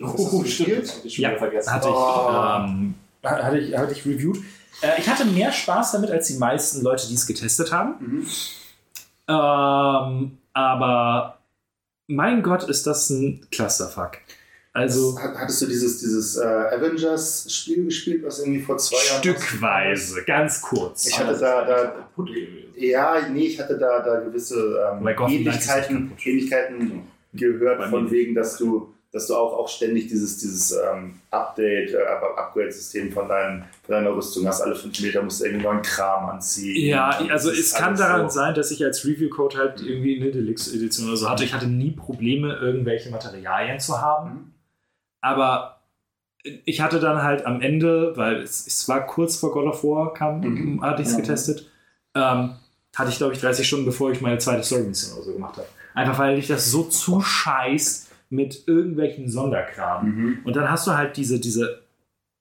Oh, 0.00 0.42
stimmt. 0.44 0.82
Das 0.82 0.96
hab 0.96 1.04
ich 1.04 1.14
schon 1.14 1.22
Ja, 1.22 1.30
wieder 1.30 1.38
vergessen. 1.38 1.72
Hatte 1.72 1.88
ich, 1.88 1.94
Oh. 1.94 2.64
ähm, 2.66 2.94
hatte 3.24 3.58
ich, 3.58 3.76
hatte 3.76 3.92
ich 3.92 4.04
reviewed. 4.04 4.38
Äh, 4.82 4.98
ich 5.00 5.08
hatte 5.08 5.24
mehr 5.24 5.52
Spaß 5.52 5.92
damit 5.92 6.10
als 6.10 6.26
die 6.28 6.38
meisten 6.38 6.82
Leute, 6.82 7.06
die 7.08 7.14
es 7.14 7.26
getestet 7.26 7.72
haben. 7.72 7.94
Mhm. 8.00 8.26
Ähm, 9.28 10.38
aber 10.52 11.38
mein 12.08 12.42
Gott, 12.42 12.64
ist 12.64 12.86
das 12.86 13.08
ein 13.10 13.46
Clusterfuck. 13.50 14.18
Also 14.74 15.18
Hat- 15.20 15.34
Hattest 15.36 15.60
du 15.62 15.66
dieses, 15.66 15.98
dieses 15.98 16.36
äh, 16.38 16.44
Avengers-Spiel 16.44 17.84
gespielt, 17.84 18.24
was 18.24 18.38
irgendwie 18.40 18.60
vor 18.62 18.78
zwei 18.78 18.96
Jahren. 19.06 19.18
stückweise, 19.18 20.22
ganz 20.24 20.60
kurz. 20.62 21.06
Ich 21.06 21.18
hatte 21.18 21.38
da, 21.38 21.64
da 21.66 21.84
kaputt 21.88 22.28
gewesen. 22.28 22.72
ja, 22.76 23.16
nee, 23.30 23.46
ich 23.48 23.60
hatte 23.60 23.76
da, 23.78 24.00
da 24.00 24.20
gewisse 24.20 24.78
ähm, 24.98 25.06
es 25.06 25.30
Ähnlichkeiten. 25.32 26.12
Ähnlichkeiten 26.24 27.02
gehört, 27.34 27.78
Bei 27.80 27.88
von 27.88 28.10
wegen, 28.10 28.34
dass 28.34 28.56
du, 28.56 28.94
dass 29.10 29.26
du 29.26 29.34
auch, 29.34 29.52
auch 29.58 29.68
ständig 29.68 30.06
dieses, 30.08 30.38
dieses 30.38 30.72
ähm, 30.72 31.16
Update, 31.30 31.92
äh, 31.92 31.98
Up- 31.98 32.38
Upgrade-System 32.38 33.12
von, 33.12 33.28
deinen, 33.28 33.64
von 33.84 33.94
deiner 33.94 34.16
Rüstung 34.16 34.46
hast. 34.46 34.62
Alle 34.62 34.74
fünf 34.74 34.98
Meter 35.00 35.22
musst 35.22 35.40
du 35.42 35.44
irgendwie 35.44 35.64
neuen 35.64 35.82
Kram 35.82 36.30
anziehen. 36.30 36.86
Ja, 36.88 37.10
also 37.30 37.50
es 37.50 37.74
kann 37.74 37.94
daran 37.94 38.30
so. 38.30 38.36
sein, 38.36 38.54
dass 38.54 38.70
ich 38.70 38.82
als 38.82 39.04
Review-Code 39.04 39.58
halt 39.58 39.82
irgendwie 39.82 40.18
eine 40.20 40.30
Deluxe-Edition 40.30 41.08
oder 41.08 41.16
so 41.18 41.28
hatte. 41.28 41.44
Ich 41.44 41.52
hatte 41.52 41.66
nie 41.66 41.90
Probleme, 41.90 42.54
irgendwelche 42.56 43.10
Materialien 43.10 43.78
zu 43.78 44.00
haben. 44.00 44.51
Aber 45.22 45.80
ich 46.64 46.80
hatte 46.80 46.98
dann 47.00 47.22
halt 47.22 47.46
am 47.46 47.60
Ende, 47.60 48.12
weil 48.16 48.42
es, 48.42 48.66
es 48.66 48.88
war 48.88 49.06
kurz 49.06 49.36
vor 49.36 49.52
God 49.52 49.66
of 49.66 49.84
War 49.84 50.12
kam, 50.12 50.40
Mhm. 50.40 50.82
hatte 50.82 51.00
ich 51.02 51.08
es 51.08 51.14
Mhm. 51.14 51.18
getestet, 51.22 51.70
ähm, 52.14 52.54
hatte 52.94 53.10
ich 53.10 53.16
glaube 53.16 53.32
ich 53.32 53.40
30 53.40 53.66
Stunden, 53.66 53.86
bevor 53.86 54.10
ich 54.10 54.20
meine 54.20 54.38
zweite 54.38 54.62
Story-Mission 54.64 55.14
oder 55.14 55.22
so 55.24 55.32
gemacht 55.32 55.56
habe. 55.56 55.68
Einfach 55.94 56.18
weil 56.18 56.36
dich 56.36 56.48
das 56.48 56.70
so 56.70 56.82
zuscheißt 56.84 58.10
mit 58.30 58.66
irgendwelchen 58.66 59.28
Sonderkram. 59.30 60.06
Mhm. 60.06 60.38
Und 60.44 60.56
dann 60.56 60.70
hast 60.70 60.86
du 60.86 60.92
halt 60.96 61.16
diese, 61.16 61.38
diese 61.38 61.82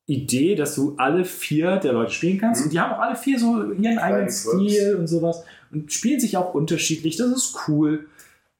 Idee, 0.08 0.56
dass 0.56 0.76
du 0.76 0.96
alle 0.98 1.24
vier 1.26 1.78
der 1.78 1.94
Leute 1.94 2.12
spielen 2.12 2.40
kannst. 2.40 2.62
Mhm. 2.62 2.66
Und 2.66 2.74
die 2.74 2.80
haben 2.80 2.94
auch 2.94 3.00
alle 3.00 3.16
vier 3.16 3.40
so 3.40 3.72
ihren 3.72 4.00
eigenen 4.00 4.26
Quirks. 4.28 4.42
Stil 4.50 4.96
und 4.96 5.08
sowas. 5.08 5.44
Und 5.72 5.92
spielen 5.94 6.20
sich 6.20 6.36
auch 6.38 6.54
unterschiedlich. 6.54 7.18
Das 7.18 7.30
ist 7.30 7.56
cool. 7.68 8.08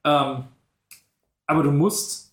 Ähm, 0.04 0.44
aber 1.46 1.62
du 1.62 1.70
musst, 1.72 2.31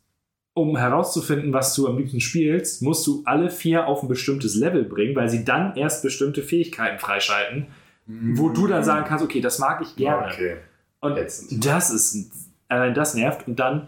um 0.59 0.77
herauszufinden, 0.77 1.53
was 1.53 1.75
du 1.75 1.87
am 1.87 1.97
liebsten 1.97 2.19
spielst, 2.19 2.81
musst 2.81 3.05
du 3.07 3.21
alle 3.25 3.49
vier 3.49 3.87
auf 3.87 4.03
ein 4.03 4.07
bestimmtes 4.07 4.55
Level 4.55 4.83
bringen, 4.83 5.15
weil 5.15 5.29
sie 5.29 5.45
dann 5.45 5.75
erst 5.75 6.03
bestimmte 6.03 6.43
Fähigkeiten 6.43 6.99
freischalten, 6.99 7.67
wo 8.05 8.49
du 8.49 8.67
dann 8.67 8.83
sagen 8.83 9.05
kannst, 9.07 9.23
okay, 9.23 9.41
das 9.41 9.59
mag 9.59 9.81
ich 9.81 9.95
gerne. 9.95 10.33
Okay. 10.33 10.57
Und 10.99 11.17
Ätzend. 11.17 11.65
das 11.65 11.91
ist, 11.91 12.31
allein 12.67 12.93
das 12.93 13.13
nervt. 13.13 13.47
Und 13.47 13.59
dann, 13.59 13.87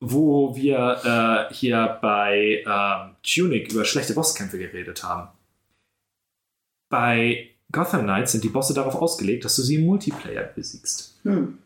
wo 0.00 0.56
wir 0.56 1.48
äh, 1.50 1.54
hier 1.54 1.98
bei 2.00 2.64
ähm, 2.66 3.14
Tunic 3.22 3.72
über 3.72 3.84
schlechte 3.84 4.14
Bosskämpfe 4.14 4.58
geredet 4.58 5.04
haben. 5.04 5.28
Bei 6.88 7.50
Gotham 7.70 8.02
Knights 8.02 8.32
sind 8.32 8.44
die 8.44 8.48
Bosse 8.48 8.74
darauf 8.74 8.96
ausgelegt, 8.96 9.44
dass 9.44 9.56
du 9.56 9.62
sie 9.62 9.76
im 9.76 9.86
Multiplayer 9.86 10.44
besiegst. 10.44 11.18
Hm. 11.22 11.58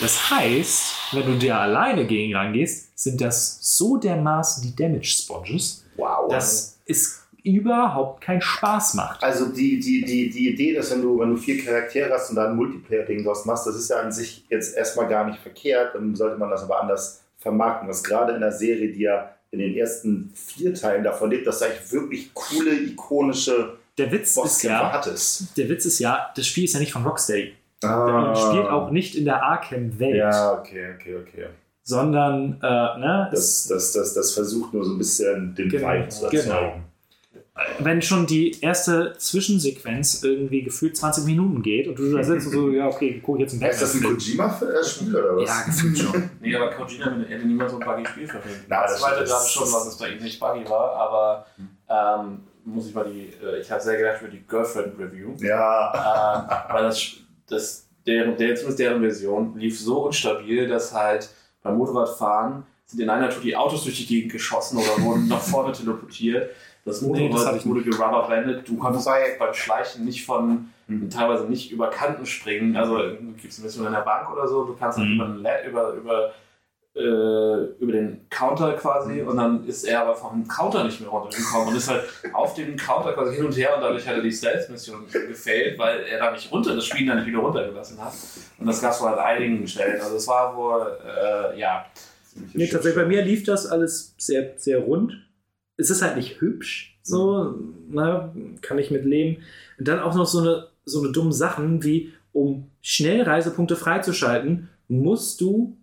Das 0.00 0.30
heißt, 0.30 0.92
wenn 1.12 1.26
du 1.38 1.46
da 1.46 1.60
alleine 1.60 2.06
gegen 2.06 2.34
rangehst, 2.34 2.98
sind 2.98 3.20
das 3.20 3.58
so 3.60 3.96
dermaßen 3.96 4.62
die 4.62 4.74
Damage 4.74 5.04
Sponges, 5.06 5.84
Wow. 5.96 6.28
dass 6.28 6.78
es 6.86 7.20
überhaupt 7.44 8.22
keinen 8.22 8.40
Spaß 8.40 8.94
macht. 8.94 9.22
Also 9.22 9.46
die, 9.46 9.78
die, 9.78 10.04
die, 10.04 10.30
die 10.30 10.48
Idee, 10.54 10.74
dass 10.74 10.90
wenn 10.90 11.02
du, 11.02 11.18
wenn 11.20 11.30
du 11.30 11.36
vier 11.36 11.62
Charaktere 11.62 12.12
hast 12.12 12.30
und 12.30 12.36
da 12.36 12.48
ein 12.48 12.56
Multiplayer-Ding 12.56 13.22
draus 13.22 13.44
machst, 13.44 13.66
das 13.66 13.76
ist 13.76 13.90
ja 13.90 14.00
an 14.00 14.10
sich 14.10 14.44
jetzt 14.48 14.76
erstmal 14.76 15.06
gar 15.08 15.26
nicht 15.26 15.38
verkehrt, 15.38 15.94
dann 15.94 16.16
sollte 16.16 16.38
man 16.38 16.50
das 16.50 16.62
aber 16.64 16.80
anders 16.80 17.20
vermarkten. 17.38 17.86
Das 17.86 18.02
gerade 18.02 18.32
in 18.34 18.40
der 18.40 18.52
Serie, 18.52 18.90
die 18.92 19.02
ja 19.02 19.30
in 19.50 19.58
den 19.60 19.76
ersten 19.76 20.32
vier 20.34 20.74
Teilen 20.74 21.04
davon 21.04 21.30
lebt, 21.30 21.46
dass 21.46 21.60
du 21.60 21.66
eigentlich 21.66 21.92
wirklich 21.92 22.34
coole, 22.34 22.72
ikonische 22.74 23.76
Der 23.98 24.10
Witz 24.10 24.36
ist 24.38 24.62
ja, 24.64 24.90
hattest. 24.92 25.56
der 25.56 25.68
Witz 25.68 25.84
ist 25.84 25.98
ja, 26.00 26.32
das 26.34 26.46
Spiel 26.46 26.64
ist 26.64 26.72
ja 26.74 26.80
nicht 26.80 26.92
von 26.92 27.04
Rocksteady. 27.04 27.52
Ah. 27.84 28.28
Und 28.30 28.38
spielt 28.38 28.66
auch 28.68 28.90
nicht 28.90 29.14
in 29.16 29.24
der 29.24 29.42
Arkham-Welt, 29.42 30.16
Ja, 30.16 30.52
okay, 30.52 30.94
okay, 30.94 31.16
okay. 31.16 31.46
sondern 31.82 32.58
äh, 32.62 32.98
ne, 32.98 33.28
Das, 33.30 33.66
das, 33.68 33.92
das, 33.92 34.14
das 34.14 34.32
versucht 34.32 34.72
nur 34.74 34.84
so 34.84 34.92
ein 34.92 34.98
bisschen 34.98 35.54
den 35.54 35.68
Genau, 35.68 35.88
Vibe 35.88 36.08
zu 36.08 36.28
genau. 36.28 36.42
erzeugen. 36.54 36.84
wenn 37.78 38.02
schon 38.02 38.26
die 38.26 38.60
erste 38.62 39.14
Zwischensequenz 39.16 40.24
irgendwie 40.24 40.62
gefühlt 40.62 40.96
20 40.96 41.24
Minuten 41.24 41.62
geht 41.62 41.86
und 41.86 41.96
du 41.98 42.12
da 42.16 42.22
sitzt 42.24 42.46
und 42.48 42.52
so, 42.52 42.70
ja, 42.70 42.88
okay, 42.88 43.20
guck 43.24 43.36
ich 43.36 43.42
jetzt 43.42 43.52
einen 43.62 43.70
Ist 43.70 43.80
das 43.82 43.94
ein. 43.94 44.02
Kojima-Spiel 44.02 45.14
oder 45.14 45.36
was? 45.36 45.48
Ja, 45.48 45.62
gefühlt 45.66 45.98
schon. 45.98 46.30
Nee, 46.40 46.56
aber 46.56 46.70
Kojima 46.70 47.12
hätte 47.28 47.46
niemals 47.46 47.70
so 47.70 47.78
ein 47.78 47.86
buggy 47.86 48.06
Spiel 48.06 48.26
verfilmt. 48.26 48.64
Na, 48.68 48.84
ich 48.84 48.90
das- 48.90 49.00
zweite 49.00 49.24
gerade 49.24 49.48
schon, 49.48 49.62
was 49.72 49.86
es 49.86 49.96
bei 49.96 50.08
ihm 50.08 50.22
nicht 50.22 50.40
buggy 50.40 50.68
war, 50.68 50.96
aber 50.96 51.46
ähm, 51.88 52.40
muss 52.64 52.88
ich 52.88 52.94
mal 52.94 53.04
die, 53.04 53.28
äh, 53.44 53.60
ich 53.60 53.70
habe 53.70 53.80
sehr 53.80 53.98
gedacht 53.98 54.20
über 54.22 54.30
die 54.30 54.42
Girlfriend-Review. 54.48 55.34
Ja. 55.38 56.48
ähm, 56.68 56.74
weil 56.74 56.82
das, 56.84 57.12
das 57.48 57.86
deren, 58.06 58.36
der, 58.36 58.54
zumindest 58.54 58.78
deren 58.78 59.00
Version 59.00 59.56
lief 59.58 59.80
so 59.80 60.06
unstabil, 60.06 60.66
dass 60.68 60.92
halt 60.92 61.28
beim 61.62 61.76
Motorradfahren 61.78 62.64
sind 62.86 63.00
in 63.00 63.08
einer 63.10 63.30
Tour 63.30 63.42
die 63.42 63.56
Autos 63.56 63.84
durch 63.84 63.96
die 63.96 64.06
Gegend 64.06 64.32
geschossen 64.32 64.76
oder 64.78 65.02
wurden 65.04 65.28
nach 65.28 65.40
vorne 65.40 65.72
teleportiert. 65.72 66.50
Das 66.84 67.00
Nee, 67.00 67.08
das 67.12 67.18
Motorrad 67.30 67.46
hatte 67.46 67.56
ich 67.58 67.66
wurde 67.66 67.82
gerubberbandet. 67.82 68.68
Du 68.68 68.76
konntest 68.76 69.06
Wobei- 69.06 69.36
beim 69.38 69.54
Schleichen 69.54 70.04
nicht 70.04 70.24
von, 70.26 70.68
Mhm. 70.86 71.08
teilweise 71.08 71.44
nicht 71.44 71.72
über 71.72 71.88
Kanten 71.88 72.26
springen. 72.26 72.76
Also 72.76 72.98
du 72.98 73.32
gibst 73.40 73.58
eine 73.58 73.64
Mission 73.68 73.86
in 73.86 73.92
der 73.92 74.02
Bank 74.02 74.30
oder 74.30 74.46
so, 74.46 74.64
du 74.64 74.76
kannst 74.76 74.98
halt 74.98 75.08
Mhm. 75.08 75.14
über, 75.40 75.64
über, 75.66 75.92
über, 75.94 76.32
über 76.96 77.92
den 77.92 78.28
Counter 78.30 78.74
quasi 78.74 79.20
und 79.20 79.36
dann 79.36 79.66
ist 79.66 79.82
er 79.82 80.02
aber 80.02 80.14
vom 80.14 80.46
Counter 80.46 80.84
nicht 80.84 81.00
mehr 81.00 81.10
runtergekommen 81.10 81.68
und 81.68 81.76
ist 81.76 81.90
halt 81.90 82.04
auf 82.32 82.54
dem 82.54 82.76
Counter 82.76 83.12
quasi 83.14 83.34
hin 83.34 83.46
und 83.46 83.56
her 83.56 83.74
und 83.74 83.82
dadurch 83.82 84.06
hat 84.06 84.14
er 84.14 84.22
die 84.22 84.30
Stealth-Mission 84.30 85.06
gefailt, 85.10 85.76
weil 85.76 86.04
er 86.04 86.20
da 86.20 86.30
nicht 86.30 86.52
runter, 86.52 86.74
das 86.76 86.86
Spiel 86.86 87.06
dann 87.06 87.18
nicht 87.18 87.26
wieder 87.26 87.38
runtergelassen 87.38 87.98
hat. 88.00 88.12
Und 88.58 88.66
das 88.66 88.80
gab 88.80 88.92
es 88.92 89.00
wohl 89.00 89.08
an 89.08 89.18
einigen 89.18 89.66
Stellen. 89.66 90.00
Also 90.00 90.16
es 90.16 90.28
war 90.28 90.56
wohl, 90.56 90.98
äh, 91.04 91.58
ja, 91.58 91.84
Nee, 92.52 92.66
tatsächlich, 92.66 93.02
bei 93.02 93.08
mir 93.08 93.22
lief 93.22 93.44
das 93.44 93.66
alles 93.66 94.14
sehr, 94.18 94.54
sehr 94.56 94.78
rund. 94.78 95.24
Es 95.76 95.90
ist 95.90 96.02
halt 96.02 96.16
nicht 96.16 96.40
hübsch, 96.40 96.98
so, 97.02 97.54
na, 97.88 98.34
kann 98.60 98.78
ich 98.78 98.90
mit 98.90 99.04
leben. 99.04 99.42
Und 99.78 99.88
dann 99.88 100.00
auch 100.00 100.14
noch 100.14 100.26
so 100.26 100.40
eine, 100.40 100.68
so 100.84 101.02
eine 101.02 101.12
dumme 101.12 101.32
Sachen 101.32 101.82
wie, 101.82 102.12
um 102.32 102.70
schnell 102.80 103.22
Reisepunkte 103.22 103.76
freizuschalten, 103.76 104.68
musst 104.88 105.40
du, 105.40 105.76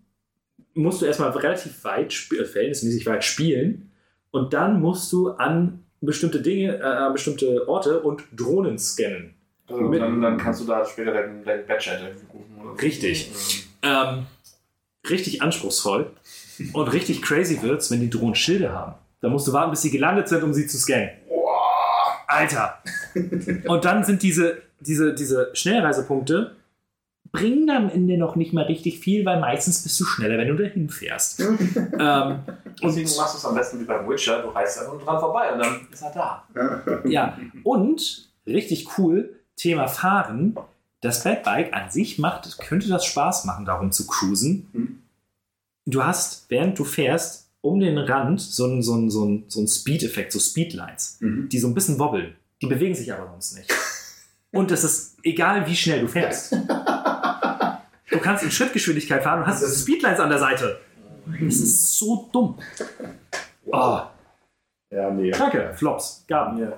musst 0.73 1.01
du 1.01 1.05
erstmal 1.05 1.29
relativ 1.31 1.83
weit, 1.83 2.13
äh, 2.39 2.45
verhältnismäßig 2.45 3.05
weit 3.05 3.23
spielen 3.23 3.91
und 4.31 4.53
dann 4.53 4.79
musst 4.79 5.11
du 5.11 5.31
an 5.31 5.83
bestimmte 6.01 6.41
Dinge, 6.41 6.77
äh, 6.77 6.81
an 6.83 7.13
bestimmte 7.13 7.67
Orte 7.67 7.99
und 8.01 8.23
Drohnen 8.35 8.77
scannen. 8.79 9.33
also 9.67 9.81
Mit- 9.83 10.01
dann, 10.01 10.21
dann 10.21 10.37
kannst 10.37 10.61
du 10.61 10.65
da 10.65 10.83
später 10.85 11.13
deinen, 11.13 11.43
deinen 11.43 11.65
Badge 11.67 11.91
rufen. 12.33 12.55
Oder 12.61 12.75
so. 12.75 12.81
Richtig. 12.81 13.31
Ähm, 13.83 14.25
richtig 15.09 15.41
anspruchsvoll 15.41 16.11
und 16.73 16.87
richtig 16.93 17.21
crazy 17.21 17.61
wird's, 17.61 17.89
wenn 17.91 17.99
die 18.01 18.09
Drohnen 18.09 18.35
Schilde 18.35 18.71
haben. 18.71 18.95
Da 19.21 19.29
musst 19.29 19.47
du 19.47 19.53
warten, 19.53 19.71
bis 19.71 19.81
sie 19.83 19.91
gelandet 19.91 20.27
sind, 20.27 20.43
um 20.43 20.53
sie 20.53 20.65
zu 20.67 20.77
scannen. 20.77 21.09
Alter! 22.27 22.81
Und 23.67 23.83
dann 23.85 24.03
sind 24.05 24.23
diese, 24.23 24.61
diese, 24.79 25.13
diese 25.13 25.49
Schnellreisepunkte 25.53 26.55
bringen 27.31 27.69
am 27.69 27.89
Ende 27.89 28.17
noch 28.17 28.35
nicht 28.35 28.51
mal 28.53 28.65
richtig 28.65 28.99
viel, 28.99 29.25
weil 29.25 29.39
meistens 29.39 29.83
bist 29.83 29.99
du 29.99 30.05
schneller, 30.05 30.37
wenn 30.37 30.47
du 30.49 30.55
dahin 30.55 30.89
fährst. 30.89 31.39
ähm, 31.39 32.39
Deswegen 32.83 33.07
und, 33.09 33.17
machst 33.17 33.33
du 33.33 33.37
es 33.37 33.45
am 33.45 33.55
besten 33.55 33.79
wie 33.79 33.85
beim 33.85 34.07
Witcher, 34.09 34.41
du 34.41 34.49
reist 34.49 34.79
einfach 34.79 34.93
nur 34.93 35.01
dran 35.03 35.19
vorbei 35.19 35.53
und 35.53 35.59
dann 35.59 35.87
ist 35.91 36.01
er 36.01 36.11
da. 36.11 37.01
ja, 37.05 37.37
und 37.63 38.29
richtig 38.45 38.97
cool, 38.97 39.35
Thema 39.55 39.87
Fahren. 39.87 40.55
Das 41.01 41.23
Batbike 41.23 41.73
an 41.73 41.89
sich 41.89 42.19
macht, 42.19 42.59
könnte 42.59 42.87
das 42.87 43.05
Spaß 43.05 43.45
machen, 43.45 43.65
darum 43.65 43.91
zu 43.91 44.05
cruisen. 44.05 45.01
Du 45.85 46.03
hast, 46.03 46.45
während 46.49 46.77
du 46.77 46.83
fährst, 46.83 47.49
um 47.61 47.79
den 47.79 47.97
Rand 47.97 48.39
so 48.41 48.65
einen 48.65 48.81
so 48.83 48.93
einen- 48.93 49.09
so 49.09 49.23
einen- 49.23 49.45
so 49.47 49.59
einen 49.59 49.67
Speed-Effekt, 49.67 50.31
so 50.31 50.39
Speedlines, 50.39 51.17
Mhm. 51.21 51.49
die 51.49 51.59
so 51.59 51.67
ein 51.67 51.73
bisschen 51.73 51.97
wobbeln. 51.97 52.35
Die 52.61 52.67
bewegen 52.67 52.93
sich 52.95 53.11
aber 53.13 53.27
sonst 53.31 53.57
nicht. 53.57 53.71
Und 54.51 54.69
das 54.69 54.83
ist 54.83 55.17
egal, 55.23 55.65
wie 55.67 55.75
schnell 55.75 56.01
du 56.01 56.07
fährst. 56.07 56.55
Du 58.21 58.27
kannst 58.27 58.43
in 58.43 58.51
Schrittgeschwindigkeit 58.51 59.23
fahren 59.23 59.39
und 59.39 59.47
hast 59.47 59.63
diese 59.63 59.75
Speedlines 59.79 60.19
an 60.19 60.29
der 60.29 60.37
Seite. 60.37 60.79
Das 61.25 61.55
ist 61.55 61.97
so 61.97 62.29
dumm. 62.31 62.55
Oh, 63.65 64.01
Ja, 64.91 65.09
nee. 65.09 65.31
danke, 65.31 65.73
Flops. 65.73 66.23
Gaben 66.27 66.57
hier. 66.57 66.77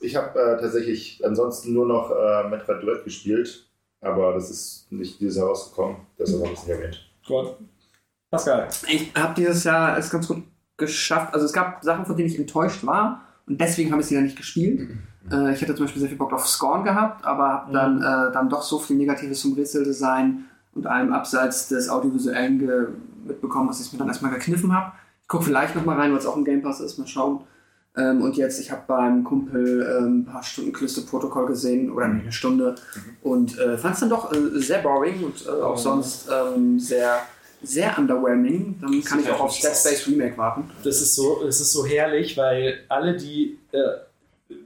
Ich 0.00 0.16
habe 0.16 0.36
äh, 0.36 0.60
tatsächlich 0.60 1.24
ansonsten 1.24 1.72
nur 1.72 1.86
noch 1.86 2.10
äh, 2.10 2.48
Metroid 2.48 2.82
Dread 2.82 3.04
gespielt, 3.04 3.64
aber 4.00 4.32
das 4.32 4.50
ist 4.50 4.90
nicht 4.90 5.20
dieses 5.20 5.36
Jahr 5.36 5.46
rausgekommen. 5.46 5.98
Deshalb 6.18 6.42
habe 6.42 6.52
ich 6.52 6.58
es 6.58 6.66
nicht 6.66 6.76
erwähnt. 6.76 7.08
Gut. 7.28 7.54
Pascal. 8.28 8.66
Ich 8.88 9.12
habe 9.14 9.34
dieses 9.36 9.62
Jahr 9.62 9.96
es 9.96 10.10
ganz 10.10 10.26
gut 10.26 10.42
geschafft. 10.76 11.32
Also 11.32 11.46
es 11.46 11.52
gab 11.52 11.84
Sachen, 11.84 12.06
von 12.06 12.16
denen 12.16 12.28
ich 12.28 12.36
enttäuscht 12.40 12.84
war 12.84 13.20
und 13.46 13.60
deswegen 13.60 13.92
habe 13.92 14.00
ich 14.02 14.08
sie 14.08 14.16
dann 14.16 14.24
nicht 14.24 14.36
gespielt. 14.36 14.90
Äh, 15.30 15.52
ich 15.52 15.62
hätte 15.62 15.76
zum 15.76 15.84
Beispiel 15.84 16.00
sehr 16.00 16.08
viel 16.08 16.18
Bock 16.18 16.32
auf 16.32 16.48
Scorn 16.48 16.82
gehabt, 16.82 17.24
aber 17.24 17.48
habe 17.48 17.72
dann, 17.72 17.98
äh, 18.02 18.32
dann 18.32 18.48
doch 18.48 18.62
so 18.62 18.80
viel 18.80 18.96
Negatives 18.96 19.42
zum 19.42 19.52
Rätseldesign 19.52 20.46
und 20.74 20.86
allem 20.86 21.12
abseits 21.12 21.68
des 21.68 21.88
Audiovisuellen 21.88 22.58
mitbekommen, 23.26 23.68
dass 23.68 23.80
ich 23.80 23.92
mir 23.92 23.98
dann 23.98 24.08
erstmal 24.08 24.32
gekniffen 24.32 24.74
habe. 24.74 24.92
Ich 25.22 25.28
gucke 25.28 25.44
vielleicht 25.44 25.74
nochmal 25.76 25.98
rein, 25.98 26.10
weil 26.12 26.18
es 26.18 26.26
auch 26.26 26.36
im 26.36 26.44
Game 26.44 26.62
Pass 26.62 26.80
ist, 26.80 26.98
mal 26.98 27.06
schauen. 27.06 27.40
Ähm, 27.96 28.22
und 28.22 28.36
jetzt, 28.38 28.58
ich 28.58 28.70
habe 28.70 28.82
beim 28.86 29.22
Kumpel 29.22 29.98
ähm, 29.98 30.20
ein 30.20 30.24
paar 30.24 30.42
Stunden 30.42 30.72
Callisto-Protokoll 30.72 31.46
gesehen, 31.46 31.92
oder 31.92 32.06
eine 32.06 32.32
Stunde, 32.32 32.74
und 33.22 33.58
äh, 33.58 33.76
fand 33.76 33.94
es 33.94 34.00
dann 34.00 34.08
doch 34.08 34.32
äh, 34.32 34.58
sehr 34.60 34.78
boring 34.78 35.22
und 35.24 35.46
äh, 35.46 35.50
auch 35.50 35.76
sonst 35.76 36.28
ähm, 36.30 36.80
sehr, 36.80 37.18
sehr 37.62 37.98
underwhelming. 37.98 38.76
Dann 38.80 39.04
kann 39.04 39.20
ich 39.20 39.30
auch 39.30 39.40
auf 39.40 39.52
Dead 39.60 39.76
Space 39.76 40.06
Remake 40.08 40.38
warten. 40.38 40.70
Das 40.82 41.02
ist 41.02 41.14
so, 41.14 41.42
es 41.46 41.60
ist 41.60 41.72
so 41.72 41.84
herrlich, 41.84 42.36
weil 42.38 42.78
alle 42.88 43.14
die 43.14 43.58
äh, 43.72 44.56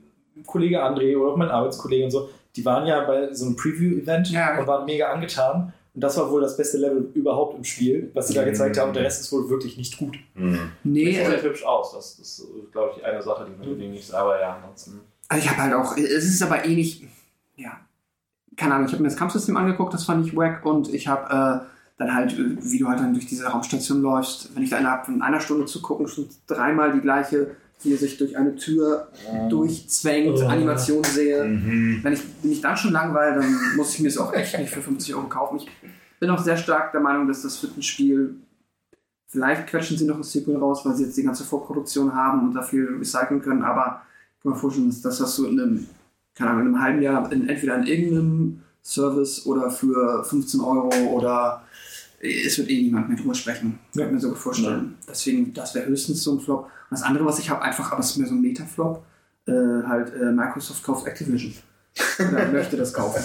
Kollege 0.46 0.84
André 0.84 1.16
oder 1.16 1.32
auch 1.32 1.36
mein 1.36 1.48
Arbeitskollege 1.50 2.04
und 2.04 2.10
so, 2.12 2.28
die 2.54 2.64
waren 2.64 2.86
ja 2.86 3.04
bei 3.04 3.34
so 3.34 3.46
einem 3.46 3.56
Preview-Event 3.56 4.30
Ja. 4.30 4.58
und 4.58 4.66
waren 4.68 4.84
mega 4.86 5.10
angetan. 5.10 5.72
Und 5.96 6.02
das 6.02 6.18
war 6.18 6.30
wohl 6.30 6.42
das 6.42 6.58
beste 6.58 6.76
Level 6.76 7.10
überhaupt 7.14 7.56
im 7.56 7.64
Spiel, 7.64 8.10
was 8.12 8.28
sie 8.28 8.34
da 8.34 8.44
gezeigt 8.44 8.78
haben. 8.78 8.92
Der 8.92 9.02
Rest 9.02 9.22
ist 9.22 9.32
wohl 9.32 9.48
wirklich 9.48 9.78
nicht 9.78 9.96
gut. 9.96 10.18
Nee, 10.34 11.06
Sieht 11.06 11.20
äh, 11.20 11.30
sehr 11.30 11.42
hübsch 11.42 11.64
aus. 11.64 11.92
Das 11.94 12.18
ist, 12.18 12.46
glaube 12.70 12.92
ich, 12.94 13.04
eine 13.04 13.22
Sache, 13.22 13.46
die 13.48 13.66
mir 13.66 13.88
nicht 13.88 14.08
ist. 14.08 14.14
Aber 14.14 14.38
ja, 14.38 14.56
ansonsten. 14.56 15.00
Also 15.28 15.42
ich 15.42 15.50
habe 15.50 15.62
halt 15.62 15.72
auch, 15.72 15.96
es 15.96 16.24
ist 16.24 16.42
aber 16.42 16.66
eh 16.66 16.74
nicht, 16.74 17.04
ja, 17.56 17.80
keine 18.56 18.74
Ahnung, 18.74 18.88
ich 18.88 18.92
habe 18.92 19.02
mir 19.02 19.08
das 19.08 19.16
Kampfsystem 19.16 19.56
angeguckt, 19.56 19.94
das 19.94 20.04
fand 20.04 20.26
ich 20.26 20.36
wack 20.36 20.66
und 20.66 20.92
ich 20.92 21.08
habe 21.08 21.64
äh, 21.64 21.66
dann 21.96 22.14
halt, 22.14 22.36
wie 22.36 22.78
du 22.78 22.88
halt 22.88 23.00
dann 23.00 23.14
durch 23.14 23.26
diese 23.26 23.46
Raumstation 23.46 24.02
läufst, 24.02 24.54
wenn 24.54 24.62
ich 24.62 24.70
da 24.70 24.76
innerhalb 24.76 25.06
von 25.06 25.22
einer 25.22 25.40
Stunde 25.40 25.64
zu 25.64 25.80
gucken, 25.80 26.08
schon 26.08 26.28
dreimal 26.46 26.92
die 26.92 27.00
gleiche, 27.00 27.56
wie 27.82 27.92
er 27.92 27.98
sich 27.98 28.16
durch 28.16 28.36
eine 28.36 28.56
Tür 28.56 29.08
durchzwängt, 29.48 30.38
Oh. 30.38 30.46
Animation 30.46 31.04
sehe. 31.04 31.44
Mhm. 31.44 32.00
Wenn 32.02 32.12
ich 32.12 32.20
mich 32.42 32.60
dann 32.60 32.76
schon 32.76 32.92
langweile, 32.92 33.40
dann 33.40 33.76
muss 33.76 33.94
ich 33.94 34.00
mir 34.00 34.08
es 34.08 34.18
auch 34.18 34.32
echt 34.32 34.58
nicht 34.58 34.72
für 34.72 34.80
50 34.82 35.14
Euro 35.14 35.28
kaufen. 35.28 35.58
Ich 35.58 35.68
bin 36.18 36.30
auch 36.30 36.42
sehr 36.42 36.56
stark 36.56 36.92
der 36.92 37.00
Meinung, 37.00 37.28
dass 37.28 37.42
das 37.42 37.58
für 37.58 37.68
ein 37.68 37.82
Spiel, 37.82 38.36
vielleicht 39.28 39.66
quetschen 39.66 39.98
sie 39.98 40.06
noch 40.06 40.16
ein 40.16 40.22
Sequel 40.22 40.56
raus, 40.56 40.84
weil 40.84 40.94
sie 40.94 41.04
jetzt 41.04 41.16
die 41.16 41.22
ganze 41.22 41.44
Vorproduktion 41.44 42.14
haben 42.14 42.48
und 42.48 42.54
da 42.54 42.62
viel 42.62 42.86
recyceln 42.98 43.42
können, 43.42 43.62
aber 43.62 44.00
ich 44.36 44.42
kann 44.42 44.52
mir 44.52 44.58
vorstellen, 44.58 44.88
dass 44.88 45.00
das, 45.02 45.20
was 45.20 45.36
du 45.36 45.46
in 45.46 45.60
einem, 45.60 45.86
keine 46.34 46.50
Ahnung, 46.50 46.62
in 46.62 46.68
einem 46.68 46.82
halben 46.82 47.02
Jahr 47.02 47.30
in, 47.30 47.48
entweder 47.48 47.76
in 47.76 47.86
irgendeinem 47.86 48.60
Service 48.82 49.44
oder 49.46 49.70
für 49.70 50.24
15 50.24 50.60
Euro 50.60 50.90
oder 51.12 51.62
es 52.20 52.58
wird 52.58 52.70
eh 52.70 52.82
niemand 52.82 53.08
mehr 53.08 53.18
drüber 53.18 53.34
sprechen. 53.34 53.78
Kann 53.94 54.06
ich 54.06 54.12
mir 54.12 54.20
so 54.20 54.34
vorstellen. 54.34 54.94
Deswegen, 55.08 55.52
das 55.52 55.74
wäre 55.74 55.86
höchstens 55.86 56.22
so 56.22 56.34
ein 56.34 56.40
Flop. 56.40 56.64
Und 56.64 56.70
das 56.90 57.02
andere, 57.02 57.24
was 57.24 57.38
ich 57.38 57.50
habe, 57.50 57.62
einfach, 57.62 57.92
aber 57.92 58.00
es 58.00 58.10
ist 58.10 58.16
mehr 58.16 58.28
so 58.28 58.34
ein 58.34 58.40
Meta-Flop, 58.40 59.04
äh, 59.46 59.52
halt 59.86 60.12
äh, 60.14 60.32
Microsoft 60.32 60.82
kauft 60.82 61.06
Activision. 61.06 61.52
Oder 62.18 62.48
möchte 62.52 62.76
das 62.76 62.92
kaufen. 62.92 63.22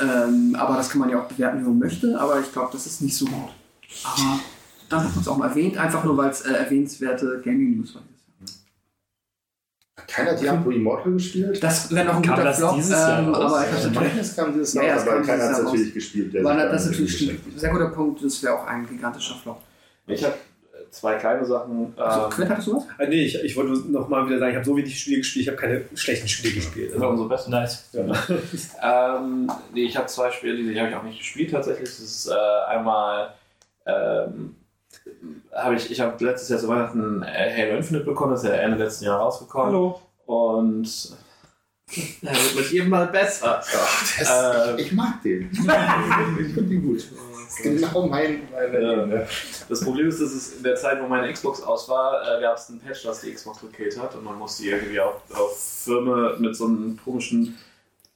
Ähm, 0.00 0.56
aber 0.58 0.76
das 0.76 0.90
kann 0.90 1.00
man 1.00 1.10
ja 1.10 1.20
auch 1.20 1.28
bewerten, 1.28 1.60
wie 1.60 1.64
man 1.64 1.78
möchte, 1.78 2.18
aber 2.18 2.40
ich 2.40 2.50
glaube, 2.52 2.70
das 2.72 2.86
ist 2.86 3.02
nicht 3.02 3.16
so 3.16 3.26
gut. 3.26 3.50
Aber 4.04 4.40
dann 4.88 5.04
hat 5.04 5.14
man 5.14 5.20
es 5.20 5.28
auch 5.28 5.36
mal 5.36 5.48
erwähnt, 5.48 5.76
einfach 5.76 6.02
nur 6.04 6.16
weil 6.16 6.30
es 6.30 6.40
äh, 6.42 6.52
erwähnenswerte 6.52 7.40
Gaming 7.44 7.76
News 7.76 7.94
war. 7.94 8.02
Hat 9.96 10.08
keiner 10.08 10.34
Diablo 10.34 10.70
Immortal 10.70 11.12
gespielt? 11.12 11.62
Das 11.62 11.94
wäre 11.94 12.06
noch 12.06 12.16
ein 12.16 12.22
Kam 12.22 12.34
guter 12.34 12.44
das 12.44 12.58
Flop, 12.58 12.74
dieses 12.76 12.90
Jahr 12.92 13.18
ähm, 13.18 13.34
raus? 13.34 13.52
aber 13.52 13.64
ich 13.64 13.80
glaube, 13.82 13.94
meine, 14.06 14.18
das 14.18 14.36
kam 14.36 14.52
dieses 14.54 14.72
Ja, 14.74 14.82
Jahr, 14.82 14.96
ja, 14.96 15.02
aber 15.02 15.12
kam 15.12 15.26
keiner 15.26 15.44
hat 15.44 15.50
es 15.52 15.62
natürlich 15.62 15.94
gespielt. 15.94 16.34
der 16.34 16.44
war 16.44 16.56
das, 16.56 16.86
natürlich 16.86 17.30
ein 17.30 17.58
sehr 17.58 17.70
guter 17.70 17.88
Punkt. 17.88 18.24
Das 18.24 18.42
wäre 18.42 18.54
auch 18.58 18.66
ein 18.66 18.86
gigantischer 18.88 19.34
Flop. 19.34 19.60
Ich 20.06 20.24
habe 20.24 20.34
zwei 20.90 21.14
kleine 21.16 21.44
Sachen. 21.44 21.92
Also, 21.96 22.24
ähm, 22.24 22.30
Quinn, 22.30 22.48
hattest 22.48 22.66
du 22.68 22.76
was? 22.76 22.84
Ah, 22.98 23.04
nee, 23.06 23.24
ich, 23.24 23.42
ich 23.44 23.54
wollte 23.56 23.90
noch 23.92 24.08
mal 24.08 24.26
wieder 24.26 24.38
sagen, 24.38 24.50
ich 24.52 24.56
habe 24.56 24.64
so 24.66 24.76
wenig 24.76 24.98
Spiele 24.98 25.18
gespielt, 25.18 25.42
ich 25.42 25.48
habe 25.48 25.58
keine 25.58 25.84
schlechten 25.94 26.28
Spiele 26.28 26.54
gespielt. 26.54 26.92
das 26.92 27.00
war 27.00 27.10
Also, 27.10 27.22
umso 27.24 27.28
besser. 27.28 27.50
Nice. 27.50 27.90
Ähm, 28.82 29.50
nee, 29.74 29.84
ich 29.84 29.96
habe 29.96 30.06
zwei 30.06 30.30
Spiele, 30.30 30.56
die 30.56 30.78
habe 30.80 30.88
ich 30.90 30.94
auch 30.96 31.02
nicht 31.02 31.18
gespielt 31.18 31.50
tatsächlich. 31.50 31.88
Das 31.88 32.00
ist 32.00 32.28
äh, 32.28 32.70
einmal 32.70 33.34
ähm, 33.86 34.56
habe 35.54 35.76
ich, 35.76 35.90
ich 35.90 36.00
habe 36.00 36.24
letztes 36.24 36.48
Jahr 36.48 36.58
zu 36.58 36.68
Weihnachten 36.68 37.22
äh, 37.22 37.52
Halo 37.56 37.76
Infinite 37.76 38.04
bekommen, 38.04 38.32
das 38.32 38.42
ist 38.42 38.48
ja 38.48 38.56
Ende 38.56 38.78
letzten 38.78 39.04
Jahr 39.04 39.20
rausgekommen. 39.20 39.66
Hallo. 39.66 40.00
Und 40.26 41.16
er 42.22 42.32
wird 42.32 42.56
mit 42.56 42.70
jedem 42.70 42.88
Mal 42.88 43.06
besser. 43.08 43.62
Das, 44.18 44.68
Ähm, 44.68 44.78
ich 44.78 44.92
mag 44.92 45.22
den. 45.22 45.50
ich 45.52 46.54
finde 46.54 46.74
ihn 46.74 46.82
gut. 46.82 47.06
Genau 47.62 48.06
mein, 48.06 48.48
meine 48.50 49.14
Ja. 49.14 49.26
Das 49.68 49.80
Problem 49.84 50.08
ist, 50.08 50.20
dass 50.20 50.32
es 50.32 50.56
in 50.56 50.62
der 50.62 50.76
Zeit, 50.76 51.02
wo 51.02 51.06
meine 51.06 51.30
Xbox 51.30 51.62
aus 51.62 51.88
war, 51.88 52.22
äh, 52.22 52.40
gab 52.40 52.56
es 52.56 52.70
einen 52.70 52.80
Patch, 52.80 53.04
das 53.04 53.20
die 53.20 53.32
Xbox 53.32 53.60
gekillt 53.60 54.00
hat 54.00 54.14
und 54.14 54.24
man 54.24 54.38
musste 54.38 54.62
die 54.62 54.70
irgendwie 54.70 55.00
auf, 55.00 55.16
auf 55.34 55.58
Firma 55.84 56.34
mit 56.38 56.56
so 56.56 56.66
einem 56.66 56.98
komischen 57.02 57.58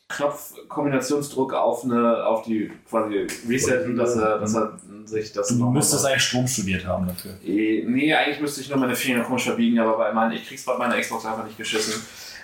Knopfkombinationsdruck 0.08 1.52
auf 1.52 1.84
eine 1.84 2.24
auf 2.24 2.42
die 2.42 2.70
quasi 2.88 3.26
resetten, 3.48 3.96
dass 3.96 4.16
er, 4.16 4.38
dass 4.38 4.54
er 4.54 4.78
sich 5.04 5.32
das 5.32 5.48
Du 5.48 5.70
müsstest 5.70 6.06
eigentlich 6.06 6.22
Strom 6.22 6.46
studiert 6.46 6.84
haben 6.86 7.06
dafür. 7.06 7.32
Eh, 7.44 7.84
Nee, 7.86 8.14
eigentlich 8.14 8.40
müsste 8.40 8.60
ich 8.60 8.68
nur 8.68 8.78
meine 8.78 8.94
Finger 8.94 9.22
komisch 9.24 9.44
verbiegen, 9.44 9.78
aber 9.78 9.96
bei 9.98 10.12
meinen, 10.12 10.32
ich 10.32 10.46
krieg's 10.46 10.64
bei 10.64 10.76
meiner 10.76 10.98
Xbox 11.00 11.26
einfach 11.26 11.44
nicht 11.44 11.56
geschissen. 11.58 12.02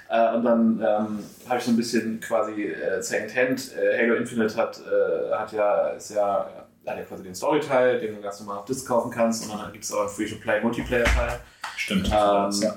Äh, 0.08 0.34
und 0.34 0.44
dann 0.44 0.78
ähm, 0.80 1.18
habe 1.48 1.58
ich 1.58 1.64
so 1.64 1.70
ein 1.70 1.76
bisschen 1.76 2.20
quasi 2.20 2.64
äh, 2.64 3.00
Secondhand. 3.00 3.72
Äh, 3.76 3.98
Halo 3.98 4.14
Infinite 4.14 4.56
hat, 4.56 4.80
äh, 4.80 5.32
hat 5.34 5.52
ja, 5.52 5.88
ist 5.90 6.10
ja, 6.10 6.46
hat 6.86 6.96
ja 6.98 7.04
quasi 7.04 7.22
den 7.22 7.34
Story-Teil, 7.34 7.98
den 8.00 8.16
du 8.16 8.20
ganz 8.20 8.40
normal 8.40 8.58
auf 8.58 8.64
Disc 8.64 8.86
kaufen 8.86 9.10
kannst. 9.10 9.50
Und 9.50 9.58
dann 9.58 9.72
gibt 9.72 9.84
es 9.84 9.92
auch 9.92 10.00
einen 10.00 10.08
Free-to-Play-Multiplayer-Teil. 10.10 11.40
Stimmt. 11.76 12.10
Ähm, 12.12 12.72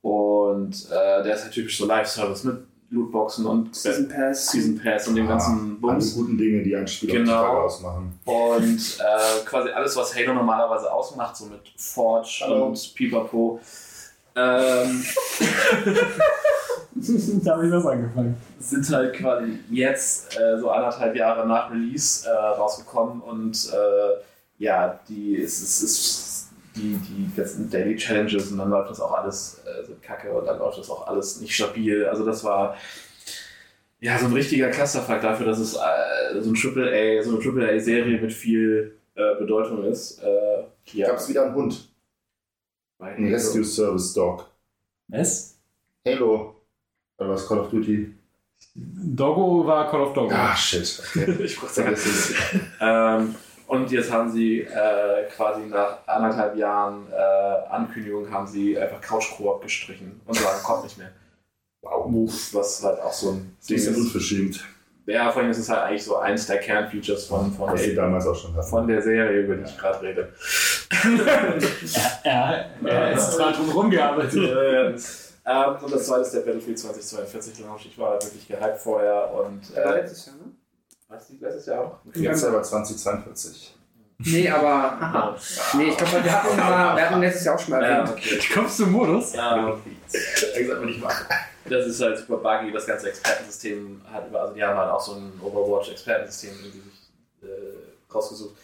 Und 0.00 0.88
äh, 0.90 1.22
der 1.22 1.34
ist 1.36 1.44
halt 1.44 1.52
typisch 1.52 1.78
so 1.78 1.86
Live-Service 1.86 2.44
mit 2.44 2.56
Lootboxen 2.92 3.46
und 3.46 3.74
Season 3.74 4.06
Pass. 4.08 4.48
Season 4.52 4.78
Pass 4.82 5.08
und 5.08 5.14
dem 5.14 5.26
ganzen 5.26 5.58
Alle 5.82 5.94
Bums. 5.94 6.14
guten 6.14 6.36
Dinge, 6.38 6.62
die 6.62 6.76
ein 6.76 6.86
Spiel 6.86 7.10
Genau. 7.10 7.62
ausmachen. 7.62 8.18
Und 8.26 8.98
äh, 9.00 9.44
quasi 9.46 9.70
alles, 9.70 9.96
was 9.96 10.14
Halo 10.14 10.34
normalerweise 10.34 10.92
ausmacht, 10.92 11.36
so 11.36 11.46
mit 11.46 11.60
Forge 11.76 12.40
Hallo. 12.42 12.66
und 12.66 12.94
Pipapo, 12.94 13.60
ähm, 14.34 15.04
da 17.44 17.52
habe 17.52 17.66
ich 17.66 17.72
das 17.72 17.86
angefangen. 17.86 18.36
sind 18.60 18.88
halt 18.90 19.14
quasi 19.14 19.58
jetzt 19.70 20.36
äh, 20.38 20.58
so 20.60 20.70
anderthalb 20.70 21.16
Jahre 21.16 21.46
nach 21.46 21.70
Release 21.70 22.26
äh, 22.28 22.30
rausgekommen 22.30 23.20
und 23.20 23.70
äh, 23.72 24.22
ja, 24.62 24.98
die, 25.08 25.40
es, 25.42 25.60
es, 25.60 25.82
es, 25.82 26.31
die, 26.74 26.96
die 26.96 27.30
ganzen 27.36 27.70
Daily 27.70 27.96
Challenges 27.96 28.50
und 28.50 28.58
dann 28.58 28.70
läuft 28.70 28.90
das 28.90 29.00
auch 29.00 29.12
alles 29.12 29.62
äh, 29.64 29.84
so 29.84 29.94
kacke 30.00 30.32
und 30.32 30.46
dann 30.46 30.58
läuft 30.58 30.78
das 30.78 30.90
auch 30.90 31.06
alles 31.06 31.40
nicht 31.40 31.54
stabil. 31.54 32.06
Also 32.06 32.24
das 32.24 32.44
war 32.44 32.76
ja 34.00 34.18
so 34.18 34.26
ein 34.26 34.32
richtiger 34.32 34.68
Clusterfuck 34.70 35.20
dafür, 35.20 35.46
dass 35.46 35.58
es 35.58 35.74
äh, 35.74 36.40
so, 36.40 36.50
ein 36.50 36.54
Triple 36.54 36.90
A, 36.90 37.22
so 37.22 37.38
eine 37.38 37.66
AAA-Serie 37.66 38.20
mit 38.20 38.32
viel 38.32 38.98
äh, 39.14 39.36
Bedeutung 39.38 39.84
ist. 39.84 40.22
Äh, 40.22 40.64
ja. 40.92 41.08
Gab 41.08 41.16
es 41.16 41.28
wieder 41.28 41.44
einen 41.44 41.54
Hund. 41.54 41.88
Bei 42.98 43.14
Ein. 43.14 43.32
Rescue 43.32 43.64
Service 43.64 44.14
Dog. 44.14 44.50
Es? 45.10 45.58
Halo. 46.06 46.56
Oder 47.18 47.30
was 47.30 47.46
Call 47.46 47.60
of 47.60 47.70
Duty? 47.70 48.14
Doggo 48.74 49.66
war 49.66 49.90
Call 49.90 50.02
of 50.02 50.14
Doggo. 50.14 50.34
Ah, 50.34 50.56
shit. 50.56 51.02
Okay. 51.14 51.30
ich 51.44 51.58
Vergiss 51.58 52.06
es. 52.06 52.34
Ähm, 52.80 53.34
und 53.72 53.90
jetzt 53.90 54.12
haben 54.12 54.30
sie 54.30 54.60
äh, 54.60 55.24
quasi 55.34 55.62
nach 55.62 56.06
anderthalb 56.06 56.56
Jahren 56.56 57.10
äh, 57.10 57.70
Ankündigung 57.70 58.30
haben 58.30 58.46
sie 58.46 58.78
einfach 58.78 59.00
Couch 59.00 59.30
Koop 59.34 59.62
gestrichen 59.62 60.20
und 60.26 60.36
sagen, 60.36 60.62
kommt 60.62 60.84
nicht 60.84 60.98
mehr. 60.98 61.10
Wow. 61.80 62.30
Was 62.52 62.84
halt 62.84 63.00
auch 63.00 63.12
so 63.14 63.30
ein 63.30 63.56
Das 63.58 63.68
Ding 63.68 63.78
ist 63.78 63.96
unverschämt. 63.96 64.62
Ja, 65.06 65.32
vor 65.32 65.40
allem 65.40 65.50
ist 65.50 65.58
es 65.58 65.70
halt 65.70 65.80
eigentlich 65.80 66.04
so 66.04 66.18
eins 66.18 66.46
der 66.46 66.58
Kernfeatures 66.58 67.24
von, 67.24 67.50
von, 67.50 67.74
der, 67.74 67.94
damals 67.94 68.26
auch 68.26 68.34
schon 68.34 68.54
hatten. 68.54 68.68
von 68.68 68.86
der 68.86 69.00
Serie, 69.00 69.40
über 69.40 69.56
die 69.56 69.64
ich 69.64 69.78
gerade 69.78 70.02
rede. 70.02 70.32
Ja, 72.24 72.66
er 72.84 73.12
ist 73.12 73.30
dran 73.30 73.54
drum 73.54 73.70
rumgearbeitet. 73.70 74.34
Äh, 74.34 74.86
ähm, 75.46 75.76
und 75.82 75.94
das 75.94 76.06
zweite 76.06 76.20
ist 76.20 76.34
der 76.34 76.40
Battlefield 76.40 76.78
2042 76.78 77.60
Launch. 77.60 77.86
Ich 77.86 77.98
war 77.98 78.22
wirklich 78.22 78.46
gehypt 78.46 78.78
vorher 78.78 79.32
und 79.32 79.74
äh, 79.74 79.94
letztes 79.94 80.26
Jahr, 80.26 80.36
ne? 80.36 80.41
Was 81.12 81.26
die 81.28 81.36
letztes 81.38 81.66
Jahr 81.66 81.84
auch? 81.84 81.98
Jetzt 82.14 82.44
aber 82.44 82.62
2042. 82.62 83.74
Nee, 84.24 84.48
aber. 84.48 84.68
Aha. 84.68 85.36
Nee, 85.76 85.88
ich 85.88 85.96
glaube, 85.96 86.24
wir 86.24 86.32
hatten, 86.32 86.56
mal, 86.56 86.96
wir 86.96 87.10
hatten 87.10 87.20
letztes 87.20 87.44
Jahr 87.44 87.56
auch 87.56 87.58
schon 87.58 87.70
mal 87.70 87.82
Ja, 87.82 88.08
okay. 88.08 88.38
Kommst 88.54 88.78
du 88.78 88.84
im 88.84 88.92
Modus? 88.92 89.32
Exakt, 89.32 90.80
wenn 90.80 90.88
ich 90.88 91.00
mache. 91.00 91.26
Das 91.64 91.86
ist 91.86 92.00
halt 92.00 92.18
super 92.18 92.36
buggy, 92.38 92.72
das 92.72 92.86
ganze 92.86 93.08
Expertensystem 93.08 94.00
hat 94.12 94.28
über, 94.28 94.40
also 94.40 94.54
die 94.54 94.62
haben 94.62 94.76
halt 94.76 94.90
auch 94.90 95.00
so 95.00 95.14
ein 95.14 95.32
Overwatch-Expertensystem 95.40 96.50
irgendwie 96.56 96.90
sich 96.90 97.48
äh, 97.48 98.12
rausgesucht. 98.12 98.56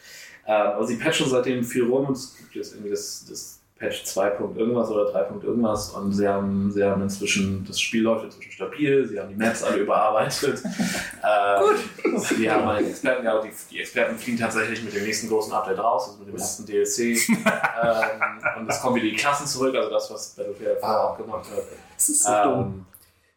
Ähm, 0.47 0.55
aber 0.55 0.87
sie 0.87 0.97
patchen 0.97 1.29
seitdem 1.29 1.63
viel 1.63 1.85
rum 1.85 2.07
und 2.07 2.17
es 2.17 2.37
gibt 2.37 2.55
jetzt 2.55 2.73
irgendwie 2.73 2.91
das, 2.91 3.25
das 3.29 3.58
Patch 3.79 4.05
2. 4.05 4.31
Punkt 4.31 4.59
irgendwas 4.59 4.91
oder 4.91 5.13
3. 5.13 5.23
Punkt 5.23 5.45
irgendwas 5.45 5.91
und 5.91 6.13
sie 6.13 6.27
haben, 6.27 6.71
sie 6.73 6.83
haben 6.83 7.01
inzwischen, 7.01 7.65
das 7.65 7.81
Spiel 7.81 8.03
läuft 8.03 8.25
inzwischen 8.25 8.51
stabil, 8.51 9.07
sie 9.07 9.21
haben 9.21 9.29
die 9.29 9.37
Maps 9.37 9.63
alle 9.63 9.79
überarbeitet. 9.79 10.63
ähm, 10.65 11.63
Gut. 12.03 12.21
Sie 12.27 12.51
haben 12.51 12.69
einen 12.69 12.89
Experten 12.89 13.23
gehabt, 13.23 13.45
die, 13.45 13.53
die 13.71 13.81
Experten 13.81 14.19
fliegen 14.19 14.39
tatsächlich 14.39 14.83
mit 14.83 14.95
dem 14.95 15.05
nächsten 15.05 15.29
großen 15.29 15.53
Update 15.53 15.79
raus, 15.79 16.09
also 16.09 16.19
mit 16.19 16.29
dem 16.29 16.37
ersten 16.37 16.67
DLC. 16.67 16.99
ähm, 17.29 18.59
und 18.59 18.69
es 18.69 18.81
kommen 18.81 18.97
wieder 18.97 19.07
die 19.07 19.17
Klassen 19.17 19.47
zurück, 19.47 19.75
also 19.77 19.91
das, 19.91 20.11
was 20.11 20.31
Battlefield 20.31 20.81
vorher 20.81 21.05
auch 21.05 21.17
gemacht 21.17 21.47
hat. 21.49 21.63
das 21.95 22.09
ist 22.09 22.25
so 22.25 22.33
dumm. 22.33 22.59
Ähm, 22.61 22.85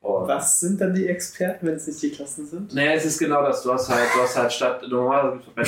und 0.01 0.27
Was 0.27 0.59
sind 0.59 0.81
dann 0.81 0.95
die 0.95 1.07
Experten, 1.07 1.67
wenn 1.67 1.75
es 1.75 1.85
nicht 1.85 2.01
die 2.01 2.09
Klassen 2.09 2.47
sind? 2.47 2.73
naja, 2.73 2.93
es 2.93 3.05
ist 3.05 3.19
genau 3.19 3.43
das. 3.43 3.61
Du 3.61 3.71
hast 3.71 3.87
halt, 3.87 4.07
du 4.15 4.21
hast 4.21 4.35
halt 4.35 4.51
statt 4.51 4.83
normalerweise 4.89 5.43
bei 5.55 5.61
äh, 5.61 5.65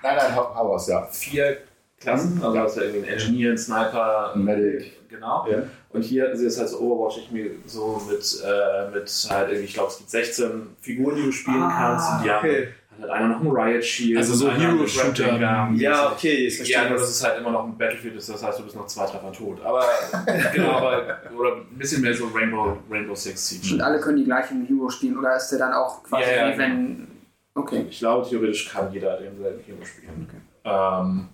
Nein, 0.00 0.16
nein, 0.16 0.36
hau, 0.36 0.54
hau 0.54 0.74
aus, 0.74 0.86
ja. 0.86 1.04
vier 1.10 1.58
Klassen. 2.00 2.40
Also 2.42 2.54
du 2.54 2.60
hast 2.60 2.76
ja 2.76 2.82
irgendwie 2.82 3.08
einen 3.08 3.18
Engineer, 3.18 3.48
einen 3.50 3.58
Sniper, 3.58 4.32
Ein 4.34 4.44
Medic. 4.44 5.08
Genau. 5.08 5.46
Ja. 5.50 5.62
Und 5.90 6.02
hier 6.02 6.30
ist 6.30 6.40
es 6.40 6.58
halt 6.58 6.68
so 6.68 6.80
Overwatch 6.80 7.18
ich 7.18 7.30
mir 7.30 7.50
so 7.66 8.00
mit, 8.08 8.42
äh, 8.44 8.90
mit 8.94 9.08
halt 9.30 9.48
irgendwie, 9.48 9.64
ich 9.64 9.74
glaube, 9.74 9.88
es 9.90 9.98
gibt 9.98 10.10
16 10.10 10.76
Figuren, 10.80 11.16
die 11.16 11.22
du 11.22 11.32
spielen 11.32 11.66
kannst. 11.68 12.12
Und 12.12 12.24
die 12.24 12.30
haben 12.30 12.46
okay. 12.46 12.68
hat 12.90 13.00
halt 13.00 13.10
einer 13.10 13.28
noch 13.28 13.40
einen 13.40 13.50
Riot 13.50 13.84
Shield. 13.84 14.18
Also 14.18 14.34
so 14.34 14.48
einen 14.48 14.60
Hero-Shooter. 14.60 15.38
Ja, 15.74 16.12
okay, 16.12 16.46
ich 16.46 16.58
Ja, 16.58 16.64
verstehe 16.64 16.80
nur 16.82 16.98
dass 16.98 17.00
das. 17.00 17.10
es 17.10 17.24
halt 17.24 17.38
immer 17.38 17.50
noch 17.52 17.64
ein 17.64 17.78
Battlefield 17.78 18.16
ist, 18.16 18.28
das 18.28 18.42
heißt, 18.44 18.58
du 18.58 18.64
bist 18.64 18.76
noch 18.76 18.86
zwei 18.86 19.06
Treffer 19.06 19.32
tot. 19.32 19.64
Aber 19.64 19.82
genau, 20.54 20.72
aber 20.72 21.18
oder 21.36 21.56
ein 21.56 21.78
bisschen 21.78 22.02
mehr 22.02 22.14
so 22.14 22.26
Rainbow, 22.34 22.76
Rainbow 22.90 23.14
Six 23.14 23.48
Siege. 23.48 23.74
Und 23.74 23.80
alle 23.80 23.98
können 24.00 24.18
die 24.18 24.24
gleichen 24.24 24.66
Hero 24.66 24.90
spielen 24.90 25.16
oder 25.18 25.36
ist 25.36 25.48
der 25.48 25.58
dann 25.60 25.72
auch 25.72 26.02
quasi 26.02 26.30
Ja, 26.30 26.48
ja, 26.48 26.54
wie 26.54 26.58
wenn. 26.58 27.08
Okay. 27.54 27.86
Ich 27.88 27.98
glaube, 27.98 28.28
theoretisch 28.28 28.68
kann 28.68 28.92
jeder 28.92 29.16
denselben 29.16 29.60
Hero 29.64 29.78
spielen. 29.84 30.28
Ähm, 30.64 31.28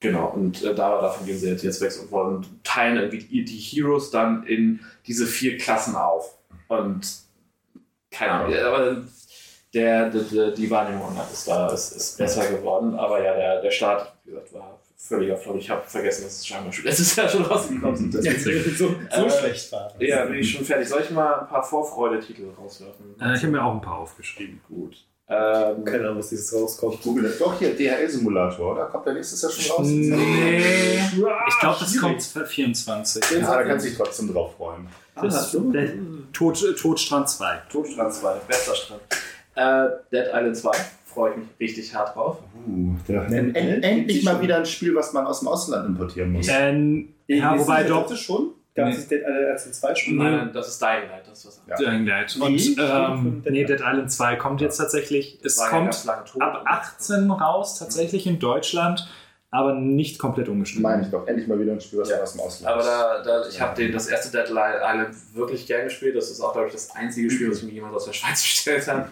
genau, 0.00 0.28
und 0.28 0.62
äh, 0.62 0.74
da, 0.74 1.00
davon 1.00 1.26
gehen 1.26 1.38
sie 1.38 1.48
jetzt, 1.50 1.62
jetzt 1.64 1.80
weg 1.80 1.92
und 2.00 2.10
wollen 2.10 2.46
teilen 2.64 2.96
irgendwie 2.96 3.24
die, 3.24 3.44
die 3.44 3.58
Heroes 3.58 4.10
dann 4.10 4.44
in 4.46 4.80
diese 5.06 5.26
vier 5.26 5.56
Klassen 5.58 5.94
auf. 5.96 6.36
Und 6.68 7.06
keine 8.10 8.32
Ahnung, 8.32 8.52
ja, 8.52 8.68
aber 8.68 9.02
der, 9.74 10.10
der, 10.10 10.22
der, 10.22 10.50
die 10.52 10.70
Wahrnehmung 10.70 11.14
ist 11.32 11.46
da 11.48 11.68
ist, 11.72 11.92
ist 11.92 12.18
besser 12.18 12.46
geworden. 12.50 12.94
Aber 12.94 13.22
ja, 13.22 13.34
der, 13.34 13.60
der 13.62 13.70
Start, 13.70 14.12
wie 14.24 14.30
gesagt, 14.30 14.52
war 14.54 14.78
völliger 14.96 15.36
Flop. 15.36 15.56
Ich 15.56 15.70
habe 15.70 15.82
vergessen, 15.86 16.24
dass 16.24 16.38
es 16.38 16.46
scheinbar 16.46 16.72
schon 16.72 16.84
letztes 16.84 17.16
Jahr 17.16 17.28
schon 17.28 17.44
rausgekommen 17.44 18.10
ist. 18.12 18.44
so 18.44 18.50
so 18.78 18.94
Äh, 19.10 19.30
schlecht 19.30 19.72
war. 19.72 19.92
das. 19.98 20.08
Ja, 20.08 20.24
bin 20.26 20.38
ich 20.38 20.52
schon 20.52 20.64
fertig. 20.64 20.88
Soll 20.88 21.02
ich 21.02 21.10
mal 21.10 21.40
ein 21.40 21.48
paar 21.48 21.62
Vorfreude-Titel 21.62 22.48
rauswerfen? 22.58 23.14
Äh, 23.20 23.34
ich 23.34 23.42
habe 23.42 23.52
mir 23.52 23.62
auch 23.64 23.74
ein 23.74 23.80
paar 23.80 23.98
aufgeschrieben. 23.98 24.60
Gut. 24.68 25.04
Ähm, 25.30 25.84
Keine 25.84 26.04
Ahnung, 26.04 26.18
was 26.18 26.30
dieses 26.30 26.54
rauskommt. 26.54 27.02
Google 27.02 27.24
das. 27.24 27.38
Doch, 27.38 27.58
hier, 27.58 27.76
DHL-Simulator, 27.76 28.72
oder? 28.72 28.86
Kommt 28.86 29.06
der 29.06 29.14
nächstes 29.14 29.42
Jahr 29.42 29.50
schon 29.52 29.76
raus? 29.76 29.86
Nee. 29.86 30.96
Ich 31.48 31.58
glaube, 31.60 31.76
das 31.80 31.98
kommt 31.98 32.22
24. 32.22 33.22
Ja, 33.32 33.54
da 33.54 33.62
kannst 33.62 33.84
du 33.84 33.90
dich 33.90 33.98
trotzdem 33.98 34.32
drauf 34.32 34.54
freuen. 34.56 34.88
Das 35.20 35.52
der 35.52 35.90
Tod, 36.32 36.76
Todstrand 36.78 37.28
2. 37.28 37.62
Todstrand 37.70 38.14
2, 38.14 38.34
bester 38.46 38.74
Strand. 38.74 39.02
Äh, 39.54 39.88
Dead 40.12 40.28
Island 40.32 40.56
2, 40.56 40.70
freue 41.04 41.32
ich 41.32 41.36
mich 41.36 41.48
richtig 41.60 41.94
hart 41.94 42.14
drauf. 42.14 42.38
Uh, 42.66 42.94
der, 43.08 43.26
en, 43.26 43.54
en, 43.54 43.82
endlich 43.82 44.22
mal 44.24 44.40
wieder 44.40 44.56
ein 44.58 44.66
Spiel, 44.66 44.94
was 44.94 45.12
man 45.12 45.26
aus 45.26 45.40
dem 45.40 45.48
Ausland 45.48 45.88
importieren 45.88 46.32
muss. 46.32 46.46
Ähm, 46.48 47.14
ja, 47.26 47.58
wobei 47.58 47.82
doch. 47.82 48.06
dritte 48.06 48.16
schon? 48.16 48.52
Gab 48.74 48.88
es 48.88 49.08
Dead 49.08 49.20
Island 49.20 49.46
1 49.52 49.66
und 49.66 49.74
2 49.74 49.94
schon? 49.94 50.16
Nein, 50.16 50.36
nein, 50.36 50.50
das 50.54 50.68
ist 50.68 50.80
Dying 50.80 51.08
Light, 51.10 51.27
das 51.28 51.38
ist 51.40 51.46
was 51.46 51.60
anderes. 51.60 51.80
Dying 51.80 52.06
Light. 52.06 52.36
Und 52.40 52.54
ich 52.54 52.78
ähm, 52.78 53.42
nee, 53.48 53.64
Dead 53.64 53.80
Island 53.80 54.10
2 54.10 54.36
kommt 54.36 54.60
jetzt 54.60 54.76
tatsächlich. 54.78 55.38
Es 55.44 55.56
kommt 55.56 56.04
ab 56.40 56.62
18 56.66 57.30
raus, 57.30 57.78
tatsächlich 57.78 58.26
in 58.26 58.38
Deutschland. 58.38 59.08
aber 59.50 59.72
nicht 59.72 60.18
komplett 60.18 60.48
ungeschnitten. 60.50 60.82
Meine 60.82 61.02
ich 61.02 61.08
doch. 61.10 61.26
Endlich 61.26 61.48
mal 61.48 61.58
wieder 61.58 61.72
ein 61.72 61.80
Spiel, 61.80 62.00
was 62.00 62.10
Ja. 62.10 62.20
aus 62.20 62.32
dem 62.32 62.40
Ausland 62.42 62.74
Aber 62.74 62.82
da, 62.84 63.22
da, 63.22 63.48
ich 63.48 63.58
habe 63.58 63.90
das 63.90 64.06
erste 64.08 64.30
Dead 64.36 64.50
Island 64.50 65.14
wirklich 65.34 65.66
gern 65.66 65.84
gespielt. 65.84 66.14
Das 66.16 66.30
ist 66.30 66.40
auch, 66.42 66.52
glaube 66.52 66.66
ich, 66.66 66.74
das 66.74 66.90
einzige 66.94 67.30
Spiel, 67.30 67.50
was 67.50 67.62
mir 67.62 67.70
jemand 67.72 67.94
aus 67.94 68.04
der 68.04 68.12
Schweiz 68.12 68.42
bestellt 68.42 68.86
hat. 68.86 69.08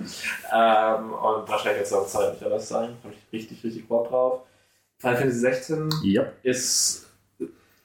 ähm, 0.52 1.12
und 1.14 1.48
wahrscheinlich 1.48 1.80
jetzt 1.80 1.92
auch 1.94 2.06
Zeit 2.06 2.34
nicht 2.34 2.44
anders 2.44 2.68
sein. 2.68 2.96
Habe 3.02 3.14
ich 3.14 3.32
richtig, 3.32 3.64
richtig 3.64 3.88
Bock 3.88 4.08
drauf. 4.10 4.40
Final 4.98 5.16
Fantasy 5.16 5.38
16 5.40 5.88
Ja. 6.04 6.26
ist 6.42 7.05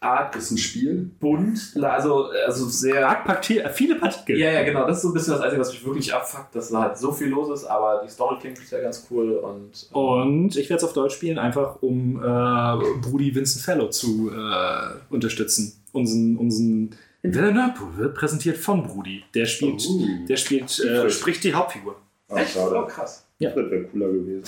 arg 0.02 0.36
Ist 0.36 0.52
ein 0.52 0.58
Spiel. 0.58 1.12
bunt, 1.20 1.78
also, 1.82 2.30
also 2.46 2.66
sehr. 2.68 3.08
Arg 3.08 3.24
Parti- 3.24 3.62
viele 3.72 3.96
Partikel. 3.96 4.38
Ja, 4.38 4.52
ja, 4.52 4.64
genau. 4.64 4.86
Das 4.88 4.98
ist 4.98 5.04
so 5.04 5.10
ein 5.10 5.14
bisschen 5.14 5.34
das 5.34 5.42
Einzige, 5.42 5.62
was 5.62 5.72
mich 5.72 5.86
wirklich 5.86 6.14
abfuckt, 6.14 6.56
dass 6.56 6.70
da 6.72 6.82
halt 6.82 6.98
so 6.98 7.12
viel 7.12 7.28
los 7.30 7.50
ist. 7.62 7.66
Aber 7.66 8.02
die 8.04 8.10
Story 8.10 8.38
klingt 8.40 8.60
bisher 8.60 8.82
ganz 8.82 9.08
cool 9.12 9.34
und. 9.38 9.88
Und 9.94 10.56
ich 10.58 10.70
werde 10.70 10.80
es 10.80 10.84
auf 10.84 10.94
Deutsch 10.94 11.14
spielen, 11.16 11.38
einfach 11.38 11.82
um 11.82 12.18
äh, 12.18 13.00
Brudi 13.02 13.34
Vincent 13.34 13.64
Fellow 13.64 13.88
zu 13.90 14.32
äh, 14.32 15.14
unterstützen. 15.14 15.82
Unseren, 15.94 16.36
unseren 16.38 16.90
Villeneuve 17.22 17.98
wird 17.98 18.16
präsentiert 18.16 18.58
von 18.58 18.84
Brudi. 18.84 19.24
Der 19.36 19.46
spielt, 19.46 19.86
Uh. 19.88 20.26
der 20.28 20.38
spielt, 20.38 20.80
äh, 20.80 21.10
spricht 21.12 21.44
die 21.44 21.54
Hauptfigur. 21.54 21.96
Ah, 22.30 22.38
Echt? 22.38 22.58
Oh, 22.58 22.86
krass. 22.88 23.28
Ja. 23.42 23.50
Fred 23.52 23.72
wäre 23.72 23.84
cooler 23.86 24.12
gewesen. 24.12 24.44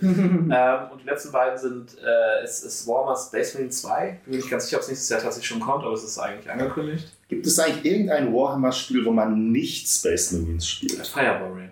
Ähm, 0.52 0.90
und 0.90 1.02
die 1.02 1.06
letzten 1.06 1.30
beiden 1.30 1.58
sind 1.58 1.96
äh, 1.98 2.42
es 2.42 2.64
ist 2.64 2.86
Warhammer 2.86 3.16
Space 3.16 3.54
Marine 3.54 3.70
2. 3.70 4.20
Bin 4.24 4.30
mir 4.30 4.36
nicht 4.38 4.50
ganz 4.50 4.64
sicher, 4.64 4.78
ob 4.78 4.82
es 4.82 4.88
nächstes 4.88 5.08
Jahr 5.08 5.20
tatsächlich 5.20 5.48
schon 5.48 5.60
kommt, 5.60 5.84
aber 5.84 5.92
es 5.92 6.02
ist 6.02 6.18
eigentlich 6.18 6.50
angekündigt. 6.50 7.08
Gibt 7.28 7.46
es 7.46 7.58
eigentlich 7.58 7.84
irgendein 7.84 8.32
Warhammer-Spiel, 8.32 9.04
wo 9.04 9.12
man 9.12 9.52
nicht 9.52 9.86
Space 9.86 10.32
Marines 10.32 10.66
spielt? 10.66 11.06
Fire 11.06 11.40
Warrior. 11.40 11.68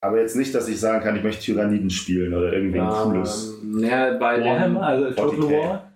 Aber 0.00 0.20
jetzt 0.20 0.36
nicht, 0.36 0.54
dass 0.54 0.68
ich 0.68 0.80
sagen 0.80 1.02
kann, 1.02 1.16
ich 1.16 1.22
möchte 1.22 1.42
Tyranniden 1.42 1.90
spielen 1.90 2.34
oder 2.34 2.52
irgendwie 2.52 2.80
ein 2.80 2.88
cooles. 2.88 3.54
Ähm, 3.62 3.84
ja, 3.84 4.16
bei 4.16 4.42
Warhammer, 4.42 4.82
also 4.82 5.06
40K. 5.06 5.14
Total 5.16 5.50
War. 5.50 5.91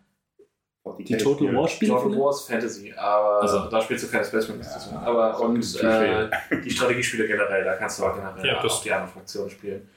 40K 0.97 1.05
Die 1.07 1.17
Total. 1.19 1.55
War 1.55 1.69
Spiele. 1.69 1.93
Total 1.93 2.19
Wars 2.19 2.43
Fantasy, 2.43 2.93
aber 2.97 3.43
Also. 3.43 3.67
da 3.71 3.81
spielst 3.81 4.05
du 4.05 4.11
keine 4.11 4.25
Space 4.25 4.49
Marines. 4.49 4.89
Ja, 4.93 5.01
aber 5.01 5.41
und 5.41 5.83
äh, 5.83 6.29
die 6.65 6.71
Strategiespiele 6.71 7.27
generell, 7.27 7.65
da 7.65 7.75
kannst 7.77 7.99
du 7.99 8.05
auch 8.07 8.15
generell 8.15 8.45
Ja, 8.47 8.63
das- 8.63 8.73
auch 8.73 8.83
die 8.83 8.93
anderen 8.93 9.13
Fraktionen 9.13 9.51
spielen. 9.51 9.89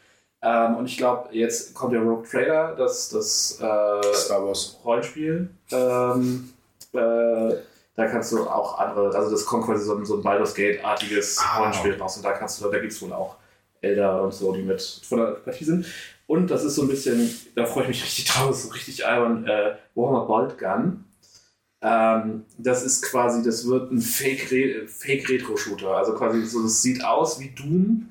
Ähm, 0.42 0.78
und 0.78 0.86
ich 0.86 0.96
glaube, 0.98 1.30
jetzt 1.36 1.74
kommt 1.74 1.92
der 1.94 2.02
Rogue 2.02 2.24
Trader, 2.30 2.74
das, 2.78 3.10
das 3.10 3.60
äh, 3.60 4.14
Star 4.14 4.46
Wars. 4.46 4.80
Rollenspiel. 4.86 5.50
Ähm, 5.72 6.54
äh, 6.94 7.56
da 7.96 8.06
kannst 8.08 8.32
du 8.32 8.48
auch 8.48 8.80
andere, 8.80 9.14
also 9.14 9.30
das 9.32 9.46
kommt 9.46 9.66
quasi 9.66 9.84
so 9.84 9.96
ein, 9.96 10.06
so 10.06 10.16
ein 10.16 10.24
Baldur's 10.24 10.54
Gate-artiges 10.56 11.38
Ah. 11.40 11.58
Rollenspiel 11.60 11.96
raus 12.00 12.16
und 12.16 12.24
da 12.24 12.32
kannst 12.32 12.62
du, 12.62 12.70
da 12.70 12.80
gibt 12.80 12.94
es 12.94 13.02
wohl 13.02 13.12
auch 13.12 13.36
Elder 13.82 14.24
und 14.24 14.34
so, 14.34 14.54
die 14.54 14.62
mit 14.62 14.82
von 15.08 15.18
der 15.20 15.26
Partie 15.32 15.66
sind. 15.66 15.86
Und 16.30 16.51
das 16.51 16.64
ist 16.64 16.76
so 16.76 16.84
ein 16.84 16.88
bisschen, 16.88 17.27
da 17.56 17.65
freue 17.65 17.84
ich 17.84 17.89
mich 17.89 18.03
richtig 18.03 18.26
drauf, 18.26 18.56
so 18.56 18.69
richtig 18.69 19.03
albern, 19.03 19.47
äh, 19.47 19.72
Warhammer 19.95 20.26
Bolt 20.27 20.60
Gun. 20.60 21.03
Ähm, 21.81 22.45
das 22.60 22.84
ist 22.84 23.01
quasi, 23.03 23.41
das 23.43 23.68
wird 23.68 23.91
ein 23.91 23.99
Fake-Re- 23.99 24.88
Fake-Retro-Shooter. 24.88 25.89
Also 25.97 26.14
quasi 26.14 26.45
so, 26.45 26.61
das 26.61 26.84
sieht 26.84 27.03
aus 27.03 27.39
wie 27.39 27.49
Doom. 27.49 28.10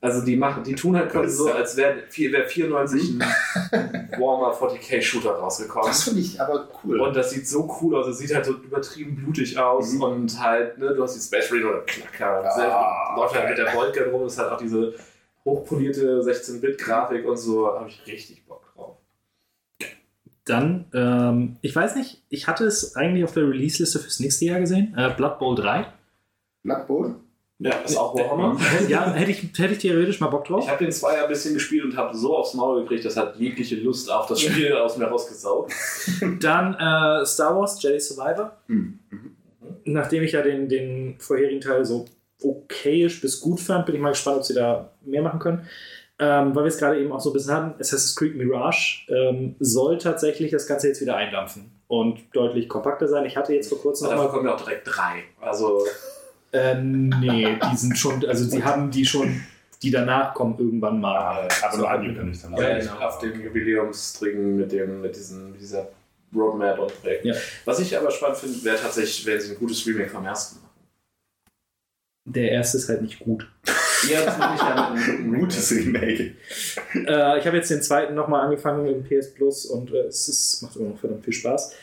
Also 0.00 0.24
die 0.24 0.36
machen, 0.36 0.62
die 0.62 0.76
tun 0.76 0.94
halt 0.96 1.10
quasi 1.10 1.34
so, 1.34 1.50
als 1.50 1.76
wäre 1.76 1.96
wär 2.16 2.44
94 2.48 3.14
ein 3.14 3.20
Warhammer 4.20 4.54
40k-Shooter 4.54 5.30
rausgekommen. 5.32 5.88
Das 5.88 6.04
finde 6.04 6.20
ich 6.20 6.40
aber 6.40 6.68
cool. 6.84 7.00
Und 7.00 7.16
das 7.16 7.30
sieht 7.30 7.48
so 7.48 7.76
cool 7.82 7.96
aus, 7.96 8.06
es 8.06 8.18
sieht 8.18 8.32
halt 8.32 8.44
so 8.44 8.52
übertrieben 8.52 9.16
blutig 9.16 9.58
aus 9.58 9.94
Mhm. 9.94 10.02
und 10.02 10.40
halt, 10.40 10.78
ne, 10.78 10.94
du 10.94 11.02
hast 11.02 11.16
die 11.16 11.20
Space 11.20 11.50
Marine 11.50 11.70
oder 11.70 11.80
Knacker, 11.80 12.44
Ah, 12.44 13.16
läuft 13.16 13.34
halt 13.34 13.48
mit 13.48 13.58
der 13.58 13.72
Boltgun 13.72 14.10
rum, 14.12 14.26
ist 14.28 14.38
halt 14.38 14.52
auch 14.52 14.58
diese 14.58 14.94
hochpolierte 15.44 16.20
16-Bit-Grafik 16.20 17.26
und 17.26 17.36
so, 17.36 17.66
habe 17.66 17.88
ich 17.88 18.06
richtig 18.06 18.46
Bock 18.46 18.72
drauf. 18.74 18.96
Dann, 20.44 20.86
ähm, 20.94 21.56
ich 21.60 21.74
weiß 21.74 21.96
nicht, 21.96 22.22
ich 22.28 22.46
hatte 22.46 22.64
es 22.64 22.96
eigentlich 22.96 23.24
auf 23.24 23.32
der 23.32 23.48
Release-Liste 23.48 23.98
fürs 23.98 24.20
nächste 24.20 24.46
Jahr 24.46 24.60
gesehen. 24.60 24.94
Äh, 24.96 25.10
Blood 25.16 25.38
Bowl 25.38 25.54
3. 25.54 25.86
Blood 26.62 26.86
Bowl? 26.86 27.14
Ja, 27.60 27.72
ist 27.80 27.96
auch 27.96 28.14
Warhammer. 28.14 28.56
ja, 28.88 29.12
hätte 29.12 29.32
ich, 29.32 29.42
hätte 29.58 29.72
ich 29.72 29.78
theoretisch 29.78 30.20
mal 30.20 30.28
Bock 30.28 30.44
drauf. 30.44 30.62
Ich 30.62 30.70
habe 30.70 30.84
den 30.84 30.92
Zweier 30.92 31.24
ein 31.24 31.28
bisschen 31.28 31.54
gespielt 31.54 31.84
und 31.84 31.96
habe 31.96 32.16
so 32.16 32.36
aufs 32.36 32.54
Maul 32.54 32.82
gekriegt, 32.82 33.04
das 33.04 33.16
hat 33.16 33.36
jegliche 33.36 33.76
Lust 33.76 34.10
auf 34.10 34.26
das 34.26 34.40
Spiel 34.40 34.74
aus 34.74 34.96
mir 34.96 35.06
rausgesaugt. 35.06 35.72
Dann 36.40 36.74
äh, 36.74 37.26
Star 37.26 37.56
Wars 37.56 37.82
Jedi 37.82 37.98
Survivor. 37.98 38.56
Hm. 38.68 39.00
Nachdem 39.84 40.22
ich 40.22 40.32
ja 40.32 40.42
den, 40.42 40.68
den 40.68 41.16
vorherigen 41.18 41.60
Teil 41.60 41.84
so 41.84 42.04
okayisch 42.42 43.20
bis 43.20 43.40
gut 43.40 43.60
fand, 43.60 43.86
bin 43.86 43.94
ich 43.94 44.00
mal 44.00 44.10
gespannt, 44.10 44.38
ob 44.38 44.44
sie 44.44 44.54
da 44.54 44.90
mehr 45.02 45.22
machen 45.22 45.40
können. 45.40 45.68
Ähm, 46.20 46.54
weil 46.54 46.64
wir 46.64 46.68
es 46.68 46.78
gerade 46.78 47.00
eben 47.00 47.12
auch 47.12 47.20
so 47.20 47.30
ein 47.30 47.32
bisschen 47.32 47.54
hatten, 47.54 47.80
Assassin's 47.80 48.16
Creed 48.16 48.34
Mirage 48.34 49.06
ähm, 49.08 49.54
soll 49.60 49.98
tatsächlich 49.98 50.50
das 50.50 50.66
Ganze 50.66 50.88
jetzt 50.88 51.00
wieder 51.00 51.14
eindampfen 51.14 51.70
und 51.86 52.18
deutlich 52.32 52.68
kompakter 52.68 53.06
sein. 53.06 53.24
Ich 53.24 53.36
hatte 53.36 53.54
jetzt 53.54 53.68
vor 53.68 53.80
kurzem 53.80 54.08
dafür 54.08 54.24
mal, 54.24 54.30
kommen 54.30 54.46
ja 54.46 54.54
auch 54.54 54.60
direkt 54.60 54.82
drei. 54.84 55.22
Also, 55.40 55.84
äh, 56.50 56.74
nee, 56.74 57.56
die 57.70 57.76
sind 57.76 57.96
schon, 57.96 58.24
also 58.26 58.44
sie 58.44 58.64
haben 58.64 58.90
die 58.90 59.04
schon, 59.04 59.42
die 59.80 59.92
danach 59.92 60.34
kommen 60.34 60.56
irgendwann 60.58 61.00
mal. 61.00 61.46
Aber 61.62 61.76
nur 61.76 61.88
angekündigt 61.88 62.42
haben. 62.42 62.56
ja, 62.56 62.78
genau. 62.78 62.98
auf 62.98 63.18
dem 63.20 63.40
Jubiläumsstring 63.40 64.56
mit, 64.56 64.72
dem, 64.72 65.00
mit, 65.02 65.14
diesen, 65.14 65.52
mit 65.52 65.60
dieser 65.60 65.88
Roadmap 66.34 66.80
und 66.80 67.00
Projekt. 67.00 67.26
Ja. 67.26 67.34
Was 67.64 67.78
ich 67.78 67.96
aber 67.96 68.10
spannend 68.10 68.38
finde, 68.38 68.64
wäre 68.64 68.76
tatsächlich, 68.76 69.24
wenn 69.24 69.40
sie 69.40 69.52
ein 69.52 69.58
gutes 69.58 69.86
Remake 69.86 70.10
vom 70.10 70.26
ersten 70.26 70.56
machen. 70.56 70.67
Der 72.34 72.50
erste 72.50 72.78
ist 72.78 72.88
halt 72.88 73.02
nicht 73.02 73.20
gut. 73.20 73.48
Ja, 74.08 74.20
ja 74.20 74.94
Gutes 75.38 75.72
Remake. 75.72 76.34
Äh, 76.94 77.38
ich 77.38 77.46
habe 77.46 77.56
jetzt 77.56 77.70
den 77.70 77.82
zweiten 77.82 78.14
nochmal 78.14 78.44
angefangen 78.44 78.86
im 78.86 79.02
PS 79.02 79.34
Plus 79.34 79.66
und 79.66 79.92
äh, 79.92 80.06
es 80.06 80.28
ist, 80.28 80.62
macht 80.62 80.76
immer 80.76 80.90
noch 80.90 80.98
verdammt 80.98 81.24
viel 81.24 81.32
Spaß. 81.32 81.74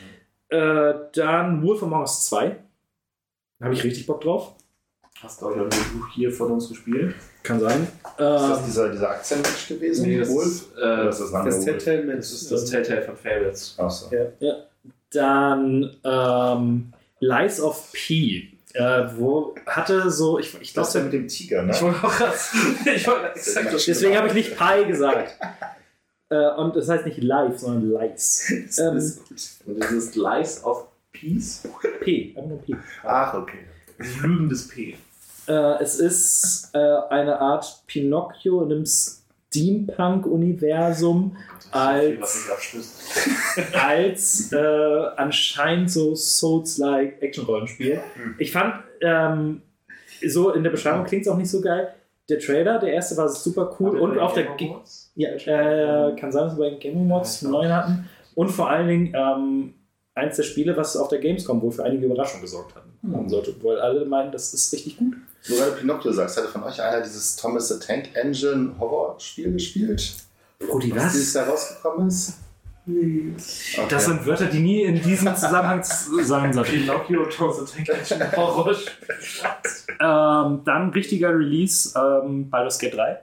Äh, 0.50 0.94
dann 1.14 1.64
Wolf 1.64 1.82
Among 1.84 2.02
Us 2.02 2.26
2. 2.28 2.56
Da 3.60 3.66
habe 3.66 3.74
ich 3.74 3.84
richtig 3.84 4.06
Bock 4.06 4.22
drauf. 4.22 4.56
Hast 5.22 5.42
du 5.42 5.48
auch 5.48 5.56
ein 5.56 5.70
hier 6.14 6.32
von 6.32 6.52
uns 6.52 6.70
gespielt? 6.70 7.16
Kann 7.42 7.60
sein. 7.60 7.88
Ist 8.04 8.20
das 8.20 8.60
Äh, 8.62 8.66
dieser, 8.66 8.90
dieser 8.90 9.10
Akzentmensch 9.10 9.68
gewesen? 9.68 10.08
Nee, 10.08 10.20
das 10.20 10.30
Wolf? 10.30 10.46
ist, 10.46 10.78
äh, 10.78 11.10
ist 11.10 11.20
das 11.22 11.34
anderer 11.34 11.46
Das 11.46 11.66
Wolf? 11.66 11.84
Telltale 11.84 12.16
das 12.18 12.32
ist 12.32 12.52
das 12.52 12.66
Telltale 12.66 13.02
von 13.02 13.16
Fables. 13.18 13.76
Achso. 13.78 14.12
dann 15.12 15.96
ähm, 16.04 16.94
Lies 17.20 17.62
of 17.62 17.92
P. 17.94 18.55
Äh, 18.76 19.18
wo 19.18 19.56
hatte 19.66 20.12
so, 20.12 20.38
ich, 20.38 20.60
ich 20.60 20.74
Das 20.74 20.90
ist 20.90 20.96
ja 20.96 21.02
glaube, 21.02 21.18
mit 21.18 21.24
dem 21.24 21.28
Tiger, 21.30 21.64
ne? 21.64 21.72
Ich 21.74 21.82
wollte 21.82 22.04
auch 22.04 22.18
gerade. 22.18 22.34
Ich 22.96 23.08
wollte 23.08 23.28
exakt 23.36 23.74
das 23.74 23.86
deswegen 23.86 24.18
habe 24.18 24.28
ich 24.28 24.34
nicht 24.34 24.58
Pi 24.58 24.86
gesagt. 24.86 25.40
äh, 26.30 26.50
und 26.56 26.76
das 26.76 26.90
heißt 26.90 27.06
nicht 27.06 27.24
live, 27.24 27.58
sondern 27.58 27.90
Lies. 27.90 28.52
Ähm, 28.78 28.96
Und 29.66 29.80
das 29.80 29.92
ist 29.92 30.16
Lies 30.18 30.64
of 30.66 30.88
Peace. 31.14 31.64
P, 32.02 32.34
einfach 32.36 32.50
nur 32.50 32.62
P. 32.62 32.76
Ach, 33.04 33.34
okay. 33.36 33.60
Lügendes 34.22 34.68
P. 34.68 34.98
Äh, 35.48 35.82
es 35.82 36.00
ist 36.00 36.72
äh, 36.74 36.78
eine 37.10 37.40
Art 37.40 37.84
Pinocchio 37.88 38.62
in 38.64 38.72
einem 38.72 38.86
Steampunk-Universum 39.56 41.36
Als. 41.72 42.48
Als- 43.74 44.52
äh, 44.52 44.58
anscheinend 45.18 45.92
so 45.92 46.16
Souls-like 46.16 47.22
Action-Rollenspiel. 47.22 48.00
Ich 48.38 48.52
fand, 48.52 48.76
ähm, 49.02 49.62
so 50.26 50.52
in 50.52 50.64
der 50.64 50.70
Beschreibung 50.72 51.06
klingt 51.06 51.24
es 51.26 51.32
auch 51.32 51.38
nicht 51.38 51.50
so 51.50 51.62
geil. 51.62 51.94
Der 52.30 52.40
Trailer, 52.40 52.80
der 52.80 52.94
erste 52.94 53.16
war 53.18 53.30
super 53.30 53.76
cool 53.80 54.00
und 54.00 54.18
auf 54.18 54.34
der 54.34 54.46
Ge- 54.56 54.74
ja, 55.16 55.30
äh, 55.30 56.16
kann 56.16 56.32
sein, 56.32 56.46
dass 56.46 56.58
wir 56.58 56.72
bei 56.72 56.76
Gaming 56.78 57.08
Mods 57.08 57.44
einen 57.44 57.52
neuen 57.52 57.72
hatten. 57.74 58.10
Und 58.34 58.50
vor 58.50 58.70
allen 58.70 58.88
Dingen 58.88 59.14
ähm, 59.16 59.74
eins 60.16 60.36
der 60.38 60.44
Spiele, 60.44 60.76
was 60.76 60.98
auf 60.98 61.08
der 61.10 61.20
Gamescom 61.20 61.62
wohl 61.62 61.72
für 61.72 61.84
einige 61.84 62.08
Überraschungen 62.08 62.42
gesorgt 62.42 62.76
hat. 62.76 62.84
Man 63.04 63.30
sollte, 63.30 63.54
weil 63.64 63.80
alle 63.80 64.06
meinen, 64.06 64.32
das 64.32 64.54
ist 64.54 64.74
richtig 64.74 64.98
gut. 64.98 65.16
Nur 65.48 65.60
weil 65.60 65.72
du 65.72 65.78
Pinocchio 65.78 66.12
sagst, 66.12 66.38
hatte 66.38 66.48
von 66.48 66.64
euch 66.64 66.82
einer 66.82 67.02
dieses 67.02 67.36
Thomas 67.36 67.68
the 67.70 67.80
Tank 67.80 68.10
Engine 68.16 68.74
Horror-Spiel 68.80 69.54
gespielt? 69.54 70.16
Rudi, 70.72 70.96
Was 70.96 71.14
dieses 71.14 71.34
da 71.34 71.44
rausgekommen 71.46 72.08
ist? 72.08 72.34
Okay. 72.88 73.34
Das 73.90 74.06
sind 74.06 74.26
Wörter, 74.28 74.46
die 74.46 74.60
nie 74.60 74.84
in 74.84 75.02
diesem 75.02 75.36
Zusammenhang 75.36 75.82
zu- 75.84 76.24
sein 76.24 76.54
sollten. 76.54 76.72
Pinocchio, 76.72 77.26
Thomas 77.26 77.58
the 77.72 77.84
Tank 77.84 77.90
Engine 77.90 78.32
Horror. 78.38 78.76
Ähm, 80.00 80.62
dann 80.66 80.90
richtiger 80.94 81.30
Release, 81.30 81.94
ähm, 81.98 82.50
Baldur's 82.50 82.78
Gate 82.80 82.94
3. 82.96 83.20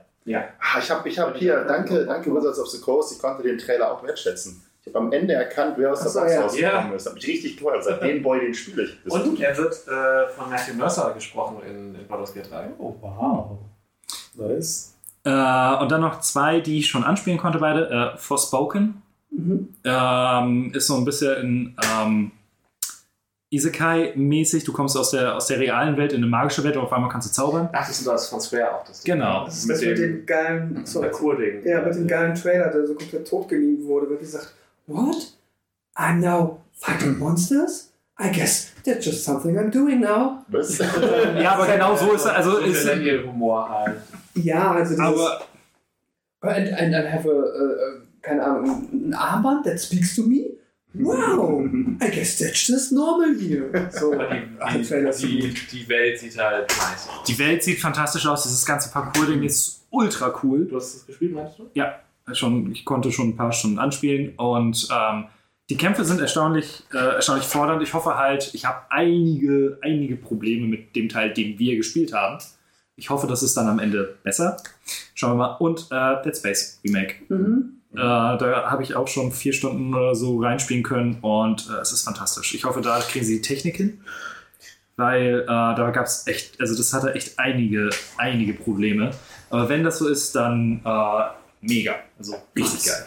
Ah, 0.59 0.79
ich 0.79 0.89
habe 0.89 1.07
ich 1.09 1.19
hab 1.19 1.35
hier, 1.35 1.63
danke, 1.65 2.05
danke 2.05 2.33
Wizards 2.33 2.59
of 2.59 2.67
the 2.69 2.79
Coast, 2.79 3.13
ich 3.13 3.19
konnte 3.19 3.43
den 3.43 3.57
Trailer 3.57 3.91
auch 3.91 4.03
wertschätzen. 4.03 4.61
Ich 4.85 4.93
habe 4.93 5.05
am 5.05 5.13
Ende 5.13 5.33
erkannt, 5.33 5.75
wer 5.77 5.93
aus 5.93 6.01
der 6.01 6.09
so, 6.09 6.19
Box 6.19 6.33
ja. 6.33 6.41
rausgekommen 6.41 6.89
Ja. 6.89 6.95
ist. 6.95 7.05
Hab 7.05 7.13
mich 7.13 7.27
richtig 7.27 7.55
gefreut. 7.57 7.83
Seit 7.83 8.01
dem 8.03 8.21
Boy, 8.21 8.41
den 8.41 8.53
spiele 8.53 8.83
ich. 8.83 8.97
Das 9.05 9.15
ist 9.15 9.27
Und 9.27 9.39
er 9.39 9.57
wird 9.57 9.73
äh, 9.87 10.29
von 10.29 10.49
Matthew 10.49 10.73
Mercer 10.73 11.11
gesprochen 11.13 11.57
in, 11.65 11.95
in 11.95 12.07
Baldur's 12.07 12.33
Gate 12.33 12.51
3. 12.51 12.71
Oh, 12.77 12.93
wow. 12.99 13.59
Nice. 14.35 14.93
Äh, 15.23 15.29
und 15.29 15.89
dann 15.89 16.01
noch 16.01 16.19
zwei, 16.19 16.59
die 16.59 16.79
ich 16.79 16.87
schon 16.87 17.05
anspielen 17.05 17.39
konnte, 17.39 17.59
beide. 17.59 18.13
Äh, 18.15 18.17
Forspoken. 18.17 19.01
Ähm, 19.85 20.71
ist 20.75 20.87
so 20.87 20.97
ein 20.97 21.05
bisschen, 21.05 21.77
ähm, 21.81 22.31
Isekai-mäßig. 23.53 24.63
Du 24.63 24.73
kommst 24.73 24.97
aus 24.97 25.11
der, 25.11 25.35
aus 25.35 25.45
der 25.45 25.59
realen 25.59 25.95
Welt 25.95 26.11
in 26.11 26.17
eine 26.17 26.27
magische 26.27 26.63
Welt 26.63 26.75
und 26.75 26.83
auf 26.83 26.91
einmal 26.91 27.09
kannst 27.09 27.29
du 27.29 27.33
zaubern. 27.33 27.69
Ach, 27.71 27.87
das 27.87 27.99
ist 27.99 28.07
das 28.07 28.27
von 28.27 28.41
Square 28.41 28.75
auch. 28.75 28.83
Das 28.85 29.03
Genau. 29.03 29.45
Das 29.45 29.57
ist 29.59 29.69
das 29.69 29.81
mit 29.81 29.97
dem 29.97 30.25
geilen, 30.25 30.81
sorry, 30.85 31.61
ja, 31.63 31.81
mit 31.81 31.93
dem 31.95 32.07
geilen 32.07 32.33
Trailer, 32.33 32.69
der 32.69 32.87
so 32.87 32.95
komplett 32.95 33.27
totgemimt 33.27 33.85
wurde, 33.85 34.09
wird 34.09 34.21
gesagt, 34.21 34.53
What? 34.87 35.31
I'm 35.95 36.19
now 36.19 36.59
fighting 36.73 37.19
monsters? 37.19 37.89
I 38.17 38.29
guess 38.29 38.71
that's 38.83 39.05
just 39.05 39.23
something 39.23 39.57
I'm 39.57 39.71
doing 39.71 40.01
now. 40.01 40.45
Was? 40.49 40.79
Ja, 41.41 41.53
aber 41.53 41.67
genau 41.67 41.95
so 41.95 42.13
ist 42.13 42.25
er. 42.25 42.35
Also 42.35 42.57
ist, 42.57 42.87
Humor 43.25 43.69
halt. 43.69 44.01
Ja, 44.35 44.71
also 44.71 45.01
aber 45.01 45.41
and, 46.41 46.69
and 46.69 46.95
I 46.95 47.09
have 47.09 47.25
a, 47.25 47.31
a, 47.31 47.33
a 47.33 48.01
keine 48.21 48.43
Ahnung, 48.43 48.89
ein 48.91 49.13
Armband 49.13 49.65
that 49.65 49.79
speaks 49.79 50.15
to 50.15 50.23
me? 50.23 50.57
Wow, 50.95 51.65
I 52.01 52.09
guess 52.11 52.37
that's 52.37 52.67
just 52.67 52.91
normal 52.91 53.33
here. 53.33 53.89
So, 53.91 54.13
die, 54.13 54.47
die, 54.77 54.83
so 54.83 55.27
die, 55.27 55.53
die 55.71 55.89
Welt 55.89 56.19
sieht 56.19 56.37
halt 56.37 56.69
nice 56.69 57.09
aus. 57.09 57.23
die 57.27 57.39
Welt 57.39 57.63
sieht 57.63 57.79
fantastisch 57.79 58.27
aus. 58.27 58.43
Dieses 58.43 58.63
ganze 58.63 58.91
Parcours-Ding 58.91 59.41
ist 59.41 59.81
ultra 59.89 60.31
cool. 60.43 60.65
Du 60.65 60.75
hast 60.75 60.93
das 60.93 61.07
gespielt, 61.07 61.33
meinst 61.33 61.57
du? 61.57 61.67
Schon, 62.31 62.71
ich 62.71 62.85
konnte 62.85 63.11
schon 63.11 63.29
ein 63.29 63.35
paar 63.35 63.51
Stunden 63.51 63.79
anspielen 63.79 64.33
und 64.37 64.87
ähm, 64.91 65.25
die 65.69 65.77
Kämpfe 65.77 66.03
sind 66.03 66.19
erstaunlich, 66.19 66.83
äh, 66.93 66.97
erstaunlich 66.97 67.45
fordernd. 67.45 67.81
Ich 67.83 67.93
hoffe 67.93 68.17
halt, 68.17 68.53
ich 68.53 68.65
habe 68.65 68.81
einige, 68.89 69.79
einige 69.81 70.15
Probleme 70.15 70.67
mit 70.67 70.95
dem 70.95 71.09
Teil, 71.09 71.33
den 71.33 71.57
wir 71.57 71.77
gespielt 71.77 72.13
haben. 72.13 72.37
Ich 72.95 73.09
hoffe, 73.09 73.27
das 73.27 73.43
ist 73.43 73.55
dann 73.55 73.67
am 73.67 73.79
Ende 73.79 74.17
besser. 74.23 74.57
Schauen 75.15 75.31
wir 75.31 75.35
mal. 75.35 75.55
Und 75.55 75.87
äh, 75.89 76.21
Dead 76.23 76.35
Space 76.35 76.79
Remake. 76.83 77.15
Mhm. 77.29 77.81
Äh, 77.93 77.97
da 77.97 78.69
habe 78.69 78.83
ich 78.83 78.95
auch 78.95 79.07
schon 79.07 79.31
vier 79.31 79.53
Stunden 79.53 79.93
oder 79.93 80.15
so 80.15 80.39
reinspielen 80.41 80.83
können 80.83 81.19
und 81.21 81.69
äh, 81.69 81.81
es 81.81 81.91
ist 81.91 82.03
fantastisch. 82.03 82.53
Ich 82.55 82.65
hoffe, 82.65 82.81
da 82.81 82.99
kriegen 82.99 83.25
sie 83.25 83.35
die 83.35 83.41
Technik 83.41 83.77
hin. 83.77 84.01
Weil 84.95 85.41
äh, 85.41 85.45
da 85.47 85.89
gab 85.91 86.05
es 86.05 86.27
echt, 86.27 86.61
also 86.61 86.75
das 86.75 86.93
hatte 86.93 87.15
echt 87.15 87.39
einige, 87.39 87.89
einige 88.17 88.53
Probleme. 88.53 89.11
Aber 89.49 89.69
wenn 89.69 89.83
das 89.83 89.97
so 89.97 90.07
ist, 90.07 90.35
dann 90.35 90.81
äh, 90.85 91.23
mega. 91.63 91.95
Also 92.17 92.35
richtig 92.55 92.85
geil. 92.85 93.05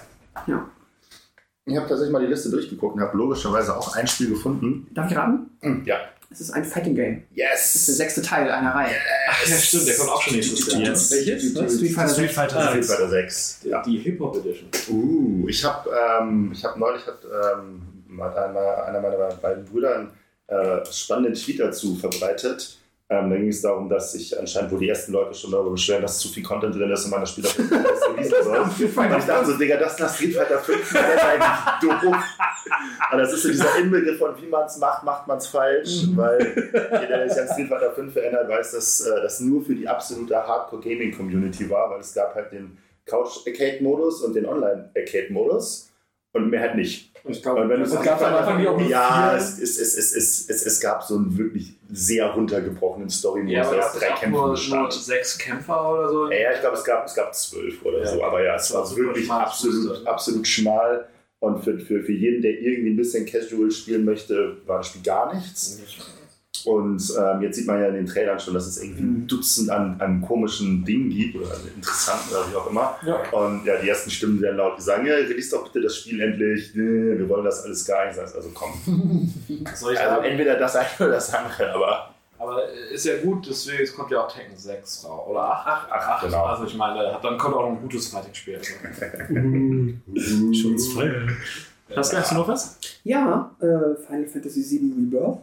Ich 1.65 1.77
habe 1.77 1.89
tatsächlich 1.89 2.12
mal 2.12 2.20
die 2.20 2.28
Liste 2.28 2.51
durchgeguckt 2.51 2.95
und 2.97 3.01
habe 3.01 3.16
logischerweise 3.16 3.77
auch 3.77 3.95
ein 3.97 4.07
Spiel 4.07 4.31
gefunden. 4.31 4.87
Darf 4.95 5.11
ich 5.11 5.16
raten? 5.16 5.83
Ja. 5.85 5.97
Es 6.31 6.41
ist 6.41 6.51
ein 6.51 6.65
Fighting 6.65 6.95
Game. 6.97 7.23
Das 7.37 7.74
ist 7.77 7.87
der 7.87 7.95
Yes! 7.95 7.97
sechste 7.99 8.23
Teil 8.23 8.51
einer 8.51 8.74
Reihe. 8.74 8.95
Ach 9.31 9.47
ja, 9.47 9.57
stimmt, 9.57 9.87
der 9.87 9.97
kommt 9.97 10.11
auch 10.11 10.20
schon 10.23 10.35
nächstes 10.35 10.73
Jahr. 10.73 10.83
Yes. 10.83 11.11
Welches? 11.12 11.77
Street 11.77 11.93
Fighter 11.95 12.09
Street 12.09 12.28
6. 12.28 12.35
Fighter 12.35 12.59
Ah, 12.59 12.69
Street 12.69 12.85
6. 12.85 12.95
Fighter 12.97 13.11
6. 13.11 13.59
Ja. 13.65 13.83
Die 13.83 13.99
Hip-Hop 13.99 14.37
Edition. 14.37 14.69
Uh, 14.91 15.47
ich 15.49 15.65
habe 15.65 15.91
ähm, 16.20 16.51
ich 16.53 16.65
hab 16.65 16.77
neulich 16.77 17.07
hat, 17.07 17.19
ähm, 17.24 17.83
mal 18.09 18.37
einer, 18.37 18.85
einer 18.85 19.01
meiner 19.01 19.35
beiden 19.37 19.65
Brüder 19.65 19.95
einen 19.97 20.11
äh, 20.49 20.85
spannenden 20.93 21.35
Tweet 21.35 21.61
dazu 21.61 21.95
verbreitet. 21.95 22.78
Ähm, 23.09 23.31
da 23.31 23.37
ging 23.37 23.49
es 23.49 23.62
darum, 23.62 23.89
dass 23.89 24.12
sich 24.12 24.37
anscheinend, 24.37 24.73
wo 24.73 24.78
die 24.78 24.89
ersten 24.89 25.12
Leute 25.12 25.33
schon 25.33 25.53
darüber 25.53 25.70
beschweren, 25.70 26.03
dass 26.03 26.19
zu 26.19 26.27
viel 26.27 26.43
Content 26.43 26.74
drin 26.74 26.91
ist 26.91 27.05
und 27.05 27.12
meine 27.12 27.24
Spieler 27.24 27.49
das 27.49 28.09
releasen 28.09 28.35
sollen. 28.43 28.62
Und 28.62 28.81
ich 28.81 29.24
dachte 29.27 29.47
so, 29.47 29.57
Digga, 29.57 29.77
das 29.77 29.93
ist 29.93 30.01
nach 30.01 30.12
Street 30.12 30.35
Fighter 30.35 30.59
5, 30.59 30.93
das 30.93 31.15
ist 31.15 31.24
eigentlich 31.24 32.03
doof. 32.03 32.16
Aber 33.09 33.20
das 33.20 33.33
ist 33.33 33.43
so 33.43 33.49
dieser 33.51 33.78
Inbegriff 33.78 34.19
von 34.19 34.43
wie 34.43 34.49
man 34.49 34.66
es 34.66 34.78
macht, 34.78 35.05
macht 35.05 35.28
man 35.28 35.39
es 35.39 35.47
falsch. 35.47 36.07
Weil 36.16 36.53
jeder, 36.73 37.19
der 37.19 37.28
sich 37.28 37.43
an 37.43 37.49
Street 37.49 37.69
Fighter 37.69 37.93
5 37.93 38.16
erinnert, 38.16 38.49
weiß, 38.49 38.73
dass 38.73 39.01
äh, 39.03 39.23
das 39.23 39.39
nur 39.39 39.65
für 39.65 39.77
die 39.77 39.87
absolute 39.87 40.35
Hardcore-Gaming-Community 40.35 41.70
war, 41.70 41.91
weil 41.91 42.01
es 42.01 42.12
gab 42.12 42.35
halt 42.35 42.51
den 42.51 42.77
Couch-Arcade-Modus 43.05 44.23
und 44.23 44.35
den 44.35 44.47
Online-Arcade-Modus 44.47 45.93
und 46.33 46.51
mehr 46.51 46.61
halt 46.61 46.74
nicht. 46.74 47.12
Ich 47.28 47.43
glaube, 47.43 47.74
es 47.74 48.03
gab 48.03 48.23
am 48.23 48.35
Anfang 48.35 48.66
auch 48.66 48.78
nur 48.78 48.89
Ja, 48.89 49.35
es, 49.36 49.59
es, 49.59 49.78
es, 49.78 49.97
es, 49.97 50.15
es, 50.15 50.48
es, 50.48 50.66
es 50.66 50.81
gab 50.81 51.03
so 51.03 51.16
einen 51.16 51.36
wirklich 51.36 51.74
sehr 51.90 52.27
runtergebrochenen 52.27 53.09
Ja, 53.48 53.62
der 53.69 53.78
gab 53.81 53.89
aus 53.89 53.94
es 53.94 54.01
drei 54.01 54.12
auch 54.12 54.20
Kämpfen 54.20 54.70
nur, 54.70 54.81
nur 54.81 54.90
sechs 54.93 55.39
Kämpfer 55.39 55.93
oder 55.93 56.09
so? 56.09 56.31
Ja, 56.31 56.39
ja, 56.39 56.53
ich 56.53 56.61
glaube, 56.61 56.77
es 56.77 56.85
gab, 56.85 57.07
es 57.07 57.15
gab 57.15 57.35
zwölf 57.35 57.85
oder 57.85 58.01
Ja. 58.01 58.07
so, 58.07 58.24
aber 58.24 58.44
ja, 58.44 58.55
es 58.57 58.73
war 58.73 58.97
wirklich 58.97 59.31
absolut, 59.31 60.07
absolut 60.07 60.47
schmal. 60.47 61.09
Und 61.39 61.62
für, 61.62 61.78
für, 61.78 62.03
für 62.03 62.12
jeden, 62.12 62.43
der 62.43 62.53
irgendwie 62.53 62.90
ein 62.90 62.97
bisschen 62.97 63.27
casual 63.27 63.70
spielen 63.70 64.05
möchte, 64.05 64.57
war 64.66 64.78
das 64.78 64.89
Spiel 64.89 65.03
gar 65.03 65.35
nichts. 65.35 65.78
Und 66.67 67.01
ähm, 67.17 67.43
jetzt 67.43 67.57
sieht 67.57 67.67
man 67.69 67.81
ja 67.81 67.87
in 67.87 67.95
den 67.95 68.07
Trailern 68.07 68.41
schon, 68.41 68.55
dass 68.55 68.67
es 68.67 68.83
irgendwie 68.83 69.03
ein 69.03 69.27
Dutzend 69.29 69.71
an, 69.71 70.01
an 70.01 70.21
komischen 70.21 70.85
Dingen 70.85 71.11
gibt 71.11 71.37
oder 71.37 71.47
an 71.55 71.61
interessanten 71.77 72.31
oder 72.31 72.51
wie 72.51 72.57
auch 72.57 72.69
immer. 72.69 72.97
Ja. 73.07 73.23
Und 73.31 73.65
ja, 73.65 73.77
die 73.81 73.89
ersten 73.89 74.11
Stimmen 74.11 74.41
werden 74.41 74.57
laut 74.57 74.75
gesagt, 74.77 75.07
ja, 75.07 75.15
release 75.15 75.51
doch 75.55 75.65
bitte 75.65 75.83
das 75.83 75.97
Spiel 75.97 76.21
endlich. 76.21 76.73
Nee, 76.75 77.19
wir 77.19 77.29
wollen 77.29 77.45
das 77.45 77.63
alles 77.65 77.85
gar 77.85 78.07
nicht. 78.07 78.19
Also 78.19 78.51
komm. 78.53 78.73
Soll 79.77 79.93
ich 79.93 80.01
Also 80.01 80.17
sagen? 80.17 80.25
entweder 80.25 80.57
das 80.57 80.75
eine 80.75 80.89
oder 80.99 81.11
das 81.11 81.33
andere, 81.33 81.73
aber 81.73 82.11
Aber 82.39 82.69
ist 82.93 83.07
ja 83.07 83.19
gut, 83.23 83.47
deswegen 83.49 83.85
es 83.85 83.95
kommt 83.95 84.11
ja 84.11 84.25
auch 84.25 84.33
Tekken 84.33 84.57
6 84.57 85.05
raus. 85.05 85.29
Oder 85.29 85.43
8? 85.43 85.67
8, 85.69 85.93
8, 85.93 86.25
genau. 86.25 86.45
Also 86.47 86.65
ich 86.65 86.77
meine, 86.77 87.17
dann 87.23 87.39
kommt 87.39 87.55
auch 87.55 87.63
noch 87.63 87.77
ein 87.77 87.81
gutes 87.83 88.09
Fighting-Spiel. 88.09 88.57
Also. 88.57 88.73
Schon 90.53 90.79
frei. 90.79 91.29
Hast 91.95 92.13
du 92.13 92.35
noch 92.35 92.49
was? 92.49 92.79
Ja, 93.05 93.55
äh, 93.61 93.95
Final 94.05 94.27
Fantasy 94.27 94.65
VII 94.69 94.93
Rebirth. 94.97 95.39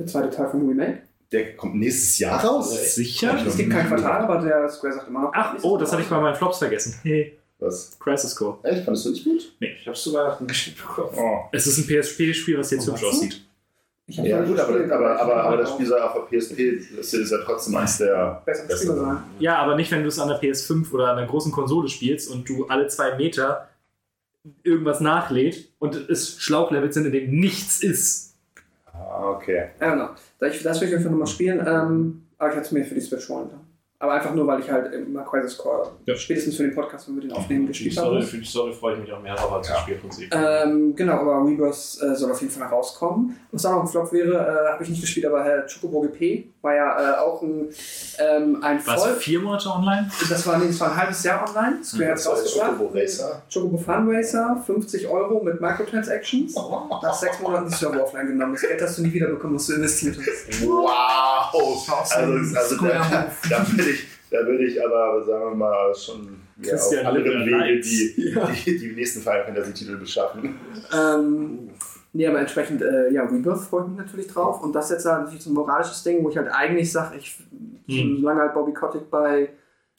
Der 0.00 0.06
zweite 0.06 0.30
Teil 0.30 0.48
vom 0.48 0.66
Remake. 0.66 1.02
der 1.30 1.56
kommt 1.56 1.74
nächstes 1.76 2.18
Jahr 2.18 2.42
raus. 2.42 2.94
Sicher? 2.94 3.36
Es 3.46 3.54
gibt 3.56 3.70
kein 3.70 3.86
Quartal, 3.86 4.22
aber 4.24 4.38
der 4.38 4.66
Square 4.68 4.94
sagt 4.94 5.08
immer 5.08 5.24
noch. 5.24 5.32
Ach, 5.34 5.54
oh, 5.62 5.76
das 5.76 5.92
hatte 5.92 6.00
ich 6.02 6.08
bei 6.08 6.18
meinen 6.18 6.34
Flops 6.34 6.58
vergessen. 6.58 6.94
Hey, 7.02 7.36
Was? 7.58 7.98
Crisis 8.00 8.34
Core. 8.34 8.56
Echt? 8.62 8.84
Fandest 8.84 9.04
du 9.04 9.10
nicht 9.10 9.24
gut? 9.24 9.52
Ich 9.60 9.86
hab's 9.86 10.02
zu 10.02 10.14
Weihnachten 10.14 10.46
geschickt 10.46 10.78
bekommen. 10.78 11.10
Oh. 11.16 11.40
Es 11.52 11.66
ist 11.66 11.76
ein 11.76 11.84
PSP-Spiel, 11.86 12.58
was 12.58 12.70
jetzt 12.70 12.88
Oh, 12.88 12.92
hübsch 12.92 13.04
aussieht. 13.04 13.42
Ja, 14.06 14.42
gut, 14.42 14.58
aber, 14.58 14.74
aber, 14.92 15.20
aber, 15.20 15.36
aber 15.44 15.56
das 15.58 15.70
Spiel 15.70 15.86
soll 15.86 16.00
auch 16.00 16.14
auf 16.16 16.28
PSP, 16.30 16.80
das 16.96 17.12
ist 17.14 17.30
ja 17.30 17.38
trotzdem 17.44 17.76
eins 17.76 17.98
der. 17.98 18.42
besser 18.46 18.64
Besser 18.64 18.78
Spieler 18.78 18.96
sein. 18.96 19.16
Ja, 19.38 19.58
aber 19.58 19.76
nicht, 19.76 19.92
wenn 19.92 20.02
du 20.02 20.08
es 20.08 20.18
an 20.18 20.28
der 20.28 20.40
PS5 20.40 20.90
oder 20.92 21.08
an 21.10 21.18
einer 21.18 21.26
großen 21.28 21.52
Konsole 21.52 21.88
spielst 21.88 22.28
und 22.30 22.48
du 22.48 22.66
alle 22.66 22.88
zwei 22.88 23.14
Meter 23.16 23.68
irgendwas 24.64 25.00
nachlädt 25.00 25.68
und 25.78 25.94
es 25.94 26.40
Schlauchlevels 26.40 26.94
sind, 26.94 27.04
in 27.06 27.12
denen 27.12 27.38
nichts 27.38 27.82
ist. 27.82 28.29
Ah, 29.10 29.30
okay. 29.30 29.70
Ja, 29.80 29.90
genau. 29.90 30.10
Das, 30.38 30.62
das 30.62 30.80
will 30.80 30.88
ich 30.88 30.94
einfach 30.94 31.10
nochmal 31.10 31.26
spielen, 31.26 31.58
ähm, 31.66 32.22
aber 32.38 32.50
ich 32.50 32.56
hatte 32.56 32.66
es 32.66 32.72
mir 32.72 32.84
für 32.84 32.94
die 32.94 33.00
Switch 33.00 33.28
holen. 33.28 33.50
Aber 34.02 34.12
einfach 34.14 34.34
nur, 34.34 34.46
weil 34.46 34.60
ich 34.60 34.70
halt 34.70 34.94
immer 34.94 35.22
Crisis 35.24 35.58
Core 35.58 35.90
Ja. 36.06 36.16
spätestens 36.16 36.56
für 36.56 36.62
den 36.62 36.74
Podcast, 36.74 37.06
wenn 37.06 37.16
wir 37.16 37.20
den 37.22 37.32
aufnehmen, 37.32 37.66
gespielt 37.66 37.98
haben. 37.98 38.22
für 38.22 38.38
die 38.38 38.46
Story 38.46 38.72
freue 38.72 38.94
ich 38.94 39.00
mich 39.00 39.12
auch 39.12 39.20
mehr 39.20 39.34
drauf 39.34 39.52
als 39.52 39.68
das 39.68 39.78
Spielprinzip. 39.80 40.34
Ähm, 40.34 40.96
genau, 40.96 41.12
aber 41.18 41.44
Rebirth 41.46 41.98
äh, 42.00 42.14
soll 42.16 42.30
auf 42.30 42.40
jeden 42.40 42.50
Fall 42.50 42.64
noch 42.64 42.72
rauskommen. 42.72 43.36
Was 43.52 43.66
auch 43.66 43.72
noch 43.72 43.82
ein 43.82 43.86
Flop 43.88 44.10
wäre, 44.12 44.32
äh, 44.68 44.72
habe 44.72 44.82
ich 44.82 44.88
nicht 44.88 45.02
gespielt, 45.02 45.26
aber 45.26 45.44
Herr 45.44 45.66
Chocobo 45.66 46.00
GP 46.00 46.46
war 46.62 46.74
ja 46.74 47.14
äh, 47.14 47.18
auch 47.18 47.42
ein, 47.42 47.68
ähm, 48.18 48.62
ein 48.62 48.80
Was, 48.86 49.02
Voll... 49.04 49.14
vier 49.16 49.40
Monate 49.40 49.68
online? 49.68 50.10
Das 50.30 50.46
war, 50.46 50.56
nee, 50.56 50.68
das 50.68 50.80
war 50.80 50.92
ein 50.92 50.96
halbes 50.96 51.22
Jahr 51.22 51.46
online. 51.46 51.84
Square 51.84 52.10
hat 52.10 52.16
es 52.16 52.24
Das 52.24 52.32
war 52.32 52.38
rausgebracht. 52.40 52.70
Chocobo 52.78 52.98
Racer. 52.98 53.42
Chocobo 53.52 53.76
Fun 53.76 54.10
Racer, 54.10 54.62
50 54.66 55.08
Euro 55.08 55.42
mit 55.44 55.60
Microtransactions. 55.60 56.54
Nach 56.54 57.14
sechs 57.14 57.38
Monaten 57.40 57.68
die 57.68 57.74
Server 57.74 58.02
offline 58.02 58.28
genommen. 58.28 58.52
Das 58.54 58.62
Geld 58.62 58.80
hast 58.80 58.96
du 58.96 59.02
nie 59.02 59.12
wieder 59.12 59.26
bekommen, 59.26 59.56
was 59.56 59.66
du 59.66 59.74
investiert 59.74 60.16
hast. 60.18 60.62
Wow! 60.66 61.52
so 61.52 61.92
Also, 61.92 62.18
ein 62.18 62.56
also 62.56 62.76
da, 62.86 63.26
da 63.50 63.66
da 64.30 64.46
würde 64.46 64.64
ich 64.64 64.84
aber, 64.84 65.22
sagen 65.24 65.44
wir 65.50 65.54
mal, 65.56 65.94
schon 65.94 66.36
ja, 66.62 66.74
auf 66.74 67.06
anderen 67.06 67.46
Wege 67.46 67.80
die, 67.80 68.34
die, 68.64 68.78
die 68.78 68.92
nächsten 68.92 69.20
Final 69.20 69.44
Fantasy 69.44 69.72
Titel 69.74 69.96
beschaffen. 69.96 70.54
Ähm, 70.94 71.70
nee, 72.12 72.26
aber 72.26 72.40
entsprechend, 72.40 72.82
äh, 72.82 73.10
ja, 73.10 73.24
Rebirth 73.24 73.60
freue 73.62 73.82
ich 73.84 73.88
mich 73.88 73.98
natürlich 73.98 74.26
drauf. 74.28 74.62
Und 74.62 74.72
das 74.74 74.90
jetzt 74.90 75.06
halt 75.06 75.22
natürlich 75.24 75.42
so 75.42 75.50
ein 75.50 75.54
moralisches 75.54 76.02
Ding, 76.02 76.22
wo 76.22 76.30
ich 76.30 76.36
halt 76.36 76.48
eigentlich 76.52 76.90
sage, 76.92 77.16
ich, 77.18 77.38
Hm. 77.88 78.18
solange 78.20 78.40
halt 78.42 78.54
Bobby 78.54 78.72
Kotick 78.72 79.10
bei 79.10 79.48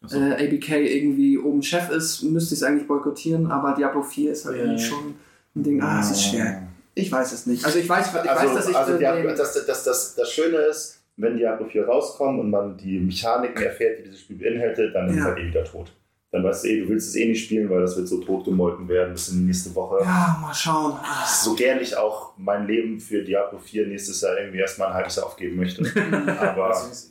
Achso. 0.03 0.17
äh, 0.17 0.33
ABK 0.47 0.69
irgendwie 0.95 1.37
oben 1.37 1.61
Chef 1.61 1.89
ist, 1.89 2.23
müsste 2.23 2.53
ich 2.53 2.61
es 2.61 2.63
eigentlich 2.67 2.87
boykottieren, 2.87 3.51
aber 3.51 3.73
Diablo 3.75 4.01
4 4.01 4.31
ist 4.31 4.45
halt 4.45 4.55
Ja. 4.57 4.63
irgendwie 4.63 4.83
schon 4.83 5.15
ein 5.55 5.63
Ding. 5.63 5.81
Ah, 5.81 5.99
es 5.99 6.11
ist 6.11 6.23
schwer. 6.23 6.67
Ich 6.95 7.11
weiß 7.11 7.31
es 7.33 7.45
nicht. 7.47 7.65
Also 7.65 7.79
ich 7.79 7.89
weiß, 7.89 8.07
ich 8.07 8.13
weiß 8.13 8.27
Also, 8.27 8.55
dass 8.55 8.69
ich 8.69 8.75
also 8.75 8.91
den- 8.93 8.99
Diablo, 8.99 9.29
das, 9.35 9.65
das, 9.65 9.83
das, 9.83 10.15
das 10.15 10.31
Schöne 10.31 10.57
ist, 10.57 11.00
wenn 11.21 11.37
Diablo 11.37 11.65
4 11.67 11.85
rauskommt 11.87 12.39
und 12.39 12.49
man 12.49 12.77
die 12.77 12.99
Mechaniken 12.99 13.61
erfährt, 13.63 13.99
die 13.99 14.03
dieses 14.03 14.21
Spiel 14.21 14.37
beinhaltet, 14.37 14.93
dann 14.95 15.07
ist 15.07 15.13
es 15.13 15.19
Ja. 15.19 15.25
halt 15.25 15.37
eh 15.39 15.47
wieder 15.47 15.63
tot. 15.63 15.91
Dann 16.31 16.43
weißt 16.45 16.63
du 16.63 16.67
eh, 16.69 16.79
du 16.81 16.89
willst 16.89 17.09
es 17.09 17.15
eh 17.17 17.27
nicht 17.27 17.43
spielen, 17.43 17.69
weil 17.69 17.81
das 17.81 17.97
wird 17.97 18.07
so 18.07 18.21
tot 18.21 18.45
gemolken 18.45 18.87
werden 18.87 19.11
bis 19.13 19.27
in 19.29 19.39
die 19.39 19.45
nächste 19.47 19.75
Woche. 19.75 19.97
ja, 20.03 20.37
mal 20.41 20.53
schauen. 20.53 20.97
So 21.43 21.53
gern 21.55 21.79
ich 21.81 21.95
auch 21.97 22.33
mein 22.37 22.65
Leben 22.67 22.99
für 23.01 23.21
Diablo 23.23 23.59
4 23.59 23.87
nächstes 23.87 24.21
Jahr 24.21 24.37
irgendwie 24.37 24.59
erstmal 24.59 24.87
ein 24.89 24.93
halbes 24.93 25.17
Jahr 25.17 25.25
aufgeben 25.25 25.57
möchte. 25.57 25.83
Aber 26.39 26.67
Also, 26.67 27.09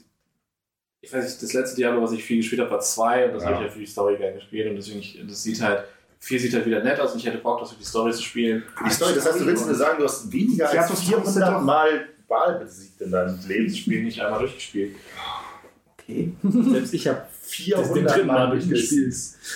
ich 1.03 1.13
weiß 1.13 1.25
nicht, 1.25 1.43
das 1.43 1.53
letzte 1.53 1.77
Diablo, 1.77 2.03
was 2.03 2.13
ich 2.13 2.25
viel 2.25 2.39
gespielt 2.39 2.61
habe, 2.61 2.71
war 2.71 2.81
2 2.81 3.27
und 3.27 3.35
das 3.35 3.43
Ja. 3.43 3.51
habe 3.51 3.59
ich 3.61 3.67
ja 3.67 3.73
für 3.73 3.79
die 3.79 3.87
Story 3.87 4.17
gerne 4.17 4.35
gespielt 4.35 4.69
und 4.71 4.77
deswegen, 4.77 4.99
ich, 5.01 5.21
das 5.27 5.43
sieht 5.43 5.61
halt, 5.61 5.85
4 6.21 6.41
sieht 6.41 6.55
halt 6.55 6.67
wieder 6.67 6.83
nett 6.83 7.01
aus 7.01 7.13
und 7.13 7.19
ich 7.21 7.27
hätte 7.27 7.39
Bock, 7.39 7.61
das 7.61 7.73
für 7.73 7.79
die 7.79 7.85
Story 7.85 8.13
zu 8.13 8.23
spielen. 8.23 8.63
die 8.87 8.91
Story, 8.91 9.13
das 9.15 9.27
heißt, 9.27 9.41
du 9.41 9.47
willst 9.47 9.67
mir 9.67 9.75
sagen, 9.75 9.99
du 9.99 10.05
hast 10.05 10.31
weniger 10.33 10.69
als 10.69 10.89
das 10.89 11.03
400 11.03 11.37
doch- 11.57 11.63
Mal 11.63 12.09
Wahl 12.31 12.59
besiegt 12.61 13.01
in 13.01 13.11
deinem 13.11 13.37
Das 13.37 13.47
Leben. 13.47 13.69
Spiel 13.75 14.05
nicht 14.05 14.21
einmal 14.21 14.39
durchgespielt. 14.41 14.97
Okay. 15.99 16.33
Selbst 16.43 16.95
ich 16.95 17.07
habe 17.09 17.23
400 17.43 18.25
Mal 18.27 18.51
durchgespielt. 18.51 19.15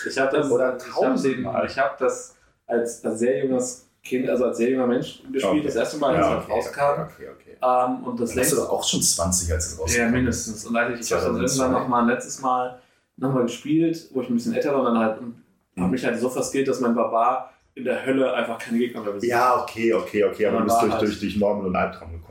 Ich 0.09 0.19
habe 0.19 0.37
das, 0.37 0.51
Oder 0.51 0.77
ich 0.77 0.83
hab 0.85 1.01
den, 1.01 1.05
1000 1.11 1.43
Mal. 1.43 1.67
ich 1.67 1.79
habe 1.79 1.95
das 1.99 2.35
als, 2.67 3.05
als 3.05 3.19
sehr 3.19 3.45
junges 3.45 3.87
Kind, 4.03 4.29
also 4.29 4.45
als 4.47 4.59
sehr 4.59 4.71
junger 4.71 4.87
Mensch 4.87 5.23
gespielt, 5.33 5.45
Okay. 5.45 5.63
das 5.63 5.77
erste 5.77 5.97
Mal, 5.99 6.15
als 6.17 6.27
Ja, 6.27 6.39
es 6.39 6.45
okay, 6.45 6.53
rauskam. 6.53 7.03
okay, 7.03 7.29
okay. 7.33 7.57
Ähm, 7.63 8.05
und 8.05 8.21
das 8.21 8.31
Dann 8.35 8.41
hast 8.41 8.53
du 8.53 8.57
längste 8.57 8.71
auch 8.73 8.85
schon 8.87 9.03
20, 9.03 9.53
als 9.53 9.67
es 9.69 9.79
rauskam. 9.79 9.99
Ja, 9.99 10.09
mindestens. 10.09 10.67
Und 10.67 10.77
als 10.77 10.95
ich, 11.01 11.07
ich 11.07 11.13
habe 11.13 11.25
dann 11.25 11.35
2002. 11.37 11.63
irgendwann 11.65 11.83
nochmal 11.83 12.07
letztes 12.13 12.41
Mal 12.41 12.79
nochmal 13.17 13.43
gespielt, 13.45 14.09
wo 14.13 14.21
ich 14.23 14.29
ein 14.29 14.35
bisschen 14.35 14.55
älter 14.55 14.73
war 14.73 14.81
und 14.81 14.87
dann 14.87 14.99
halt 14.99 15.21
und 15.21 15.37
hab 15.83 15.91
mich 15.91 16.05
halt 16.05 16.19
so 16.21 16.29
verskillt, 16.29 16.69
dass 16.69 16.81
mein 16.81 16.95
Barbar 16.95 17.53
in 17.75 17.85
der 17.85 18.05
Hölle 18.05 18.33
einfach 18.35 18.59
keine 18.59 18.79
Gegner 18.79 19.01
mehr 19.01 19.13
besiegt. 19.13 19.31
Ja, 19.33 19.61
okay, 19.63 19.93
okay, 19.95 20.25
okay, 20.25 20.47
aber 20.47 20.59
du 20.59 20.59
Man 20.59 20.65
bist 20.67 20.77
war 20.77 20.83
durch, 20.83 20.93
halt- 20.93 21.03
durch, 21.03 21.21
durch 21.21 21.37
Normal 21.37 21.67
und 21.67 21.75
Albtraum 21.77 22.13
gekommen. 22.13 22.24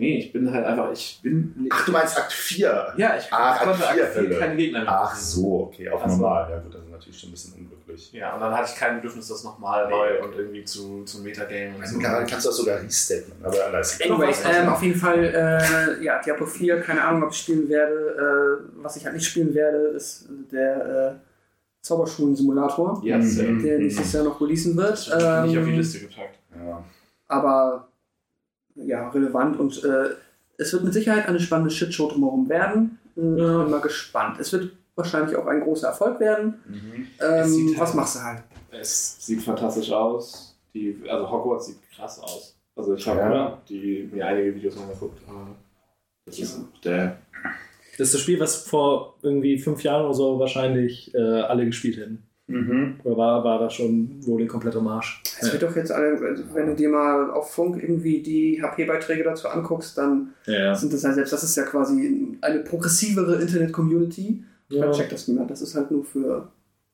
Nee, 0.00 0.18
ich 0.18 0.32
bin 0.32 0.50
halt 0.52 0.64
einfach, 0.64 0.90
ich 0.92 1.20
bin. 1.22 1.68
Ach, 1.70 1.84
du 1.84 1.92
meinst 1.92 2.16
Akt 2.18 2.32
4? 2.32 2.94
Ja, 2.96 3.16
ich 3.16 3.26
Ach, 3.30 3.62
konnte 3.62 3.86
Akt 3.86 3.92
vier 3.94 4.04
Akt 4.04 4.12
vier 4.14 4.22
Hölle. 4.22 4.38
keine 4.38 4.56
Gegner 4.56 4.80
mehr. 4.80 4.88
Ach 5.02 5.14
so, 5.14 5.64
okay, 5.64 5.88
auf 5.90 6.02
Also- 6.02 6.16
normal. 6.16 6.50
Ja 6.50 6.58
gut, 6.60 6.74
das 6.74 6.82
ist 6.82 6.90
natürlich 6.90 7.20
schon 7.20 7.28
ein 7.28 7.32
bisschen 7.32 7.52
unglücklich. 7.54 8.12
Ja, 8.12 8.34
und 8.34 8.40
dann 8.40 8.54
hatte 8.56 8.70
ich 8.72 8.78
kein 8.80 8.96
Bedürfnis, 8.96 9.28
das 9.28 9.44
nochmal 9.44 9.84
Nee. 9.86 9.90
neu 9.92 10.22
und 10.24 10.34
irgendwie 10.36 10.64
zu, 10.64 11.04
zu 11.04 11.18
Metagame 11.20 11.74
und 11.76 11.82
Also, 11.82 11.94
so. 11.96 12.00
kann- 12.00 12.26
kannst 12.26 12.44
du 12.46 12.48
das 12.48 12.56
sogar 12.56 12.80
resetten, 12.80 13.32
aber 13.42 13.56
alles. 13.66 14.00
Anyways, 14.00 14.42
ähm, 14.44 14.68
auf 14.70 14.82
jeden 14.82 14.98
Fall, 14.98 15.22
äh, 15.22 16.02
ja, 16.04 16.20
Diablo 16.22 16.46
4, 16.46 16.80
keine 16.80 17.02
Ahnung, 17.04 17.24
ob 17.24 17.30
ich 17.32 17.38
spielen 17.38 17.68
werde. 17.68 17.94
Äh, 18.64 18.82
was 18.82 18.96
ich 18.96 19.04
halt 19.04 19.14
nicht 19.14 19.26
spielen 19.26 19.52
werde, 19.54 19.76
ist 19.88 20.26
der 20.50 21.18
äh, 21.20 21.26
Zauberschulen-Simulator, 21.82 23.02
Mhm. 23.04 23.22
sehr. 23.22 23.52
der 23.52 23.78
nächstes 23.78 24.12
Jahr 24.12 24.24
noch 24.24 24.40
releasen 24.40 24.76
wird. 24.76 24.90
Das 24.92 25.08
wird 25.08 25.46
nicht 25.46 25.58
auf 25.58 25.64
die 25.64 25.70
Ähm, 25.70 25.76
Liste 25.76 25.98
gepackt. 26.00 26.38
Ja. 26.66 26.82
aber 27.28 27.88
ja, 28.74 29.08
relevant 29.10 29.58
und 29.58 29.82
äh, 29.84 30.10
es 30.58 30.72
wird 30.72 30.84
mit 30.84 30.92
Sicherheit 30.92 31.26
eine 31.28 31.40
spannende 31.40 31.70
Shitshow 31.70 32.08
drumherum 32.08 32.48
werden. 32.48 32.98
Äh, 33.16 33.20
Bin 33.20 33.70
mal 33.70 33.80
gespannt. 33.80 34.38
Es 34.40 34.52
wird 34.52 34.72
wahrscheinlich 34.94 35.36
auch 35.36 35.46
ein 35.46 35.60
großer 35.62 35.88
Erfolg 35.88 36.20
werden. 36.20 36.60
Mhm. 36.68 37.06
Es 37.18 37.46
Ähm, 37.46 37.52
sieht 37.52 37.78
was 37.80 37.88
halt- 37.88 37.96
machst 37.96 38.16
du 38.16 38.20
halt? 38.20 38.42
Es 38.70 39.26
sieht 39.26 39.42
fantastisch 39.42 39.90
aus. 39.90 40.56
Die, 40.74 41.02
also 41.08 41.30
Hogwarts 41.30 41.66
sieht 41.66 41.78
krass 41.94 42.20
aus. 42.20 42.56
Also 42.76 42.94
ich 42.94 43.06
habe 43.08 43.18
Ja. 43.20 43.58
die, 43.68 44.08
mir 44.12 44.26
einige 44.26 44.54
Videos 44.54 44.76
noch 44.76 44.88
geguckt. 44.92 45.20
aber 45.28 45.48
Das 46.26 46.38
ist 46.38 46.60
der. 46.84 47.18
Das 47.98 48.06
ist 48.08 48.14
das 48.14 48.20
Spiel, 48.20 48.38
was 48.40 48.62
vor 48.64 49.16
irgendwie 49.22 49.58
fünf 49.58 49.82
Jahren 49.82 50.04
oder 50.04 50.14
so 50.14 50.38
wahrscheinlich 50.38 51.12
äh, 51.14 51.18
alle 51.18 51.66
gespielt 51.66 51.96
hätten. 51.98 52.22
Mhm. 52.50 53.00
Oder 53.04 53.16
war, 53.16 53.44
war 53.44 53.58
da 53.60 53.70
schon 53.70 54.24
wohl 54.26 54.42
in 54.42 54.48
kompletter 54.48 54.80
Marsch? 54.80 55.22
Es 55.40 55.52
wird 55.52 55.62
doch 55.62 55.74
jetzt 55.76 55.92
alle, 55.92 56.18
also 56.18 56.42
wenn 56.54 56.66
du 56.66 56.74
dir 56.74 56.88
mal 56.88 57.30
auf 57.30 57.52
Funk 57.52 57.82
irgendwie 57.82 58.22
die 58.22 58.60
HP-Beiträge 58.62 59.22
dazu 59.22 59.48
anguckst, 59.48 59.96
dann 59.96 60.34
Ja, 60.46 60.74
sind 60.74 60.92
das 60.92 61.04
halt 61.04 61.14
selbst, 61.14 61.32
das 61.32 61.44
ist 61.44 61.56
ja 61.56 61.62
quasi 61.64 62.36
eine 62.40 62.60
progressivere 62.60 63.40
Internet-Community. 63.40 64.42
ja. 64.68 64.90
Checkt 64.92 65.12
das 65.12 65.28
niemand. 65.28 65.50
Das 65.50 65.62
ist 65.62 65.74
halt 65.74 65.90
nur 65.90 66.04
für, 66.04 66.50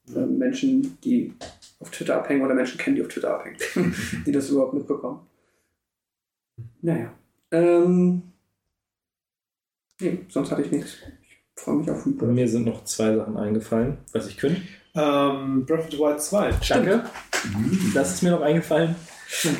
für 0.07 0.27
Menschen, 0.27 0.99
die 1.03 1.33
auf 1.81 1.91
Twitter 1.91 2.17
abhängen 2.17 2.43
oder 2.45 2.55
Menschen 2.55 2.79
kennen, 2.79 2.97
die 2.97 3.03
auf 3.03 3.09
Twitter 3.09 3.35
abhängen, 3.35 3.57
die 4.27 4.33
das 4.33 4.51
überhaupt 4.51 4.75
mitbekommen. 4.75 5.21
Naja. 6.83 7.13
Ähm, 7.51 8.23
nee, 10.01 10.19
sonst 10.29 10.51
hatte 10.51 10.63
ich 10.63 10.71
nichts. 10.71 10.97
Ich 11.23 11.63
freue 11.63 11.77
mich 11.77 11.91
auf 11.91 12.05
Bei 12.07 12.27
mir 12.27 12.47
sind 12.49 12.67
noch 12.67 12.85
zwei 12.85 13.15
Sachen 13.17 13.37
eingefallen, 13.37 13.99
was 14.13 14.27
ich 14.29 14.37
könnte. 14.37 14.61
Ähm, 14.97 15.65
Breath 15.67 15.81
of 15.85 15.91
the 15.91 15.99
Wild 15.99 16.21
2. 16.23 16.51
Danke. 16.69 17.05
Das 17.95 18.15
ist 18.15 18.23
mir 18.23 18.31
noch 18.31 18.41
eingefallen. 18.41 18.95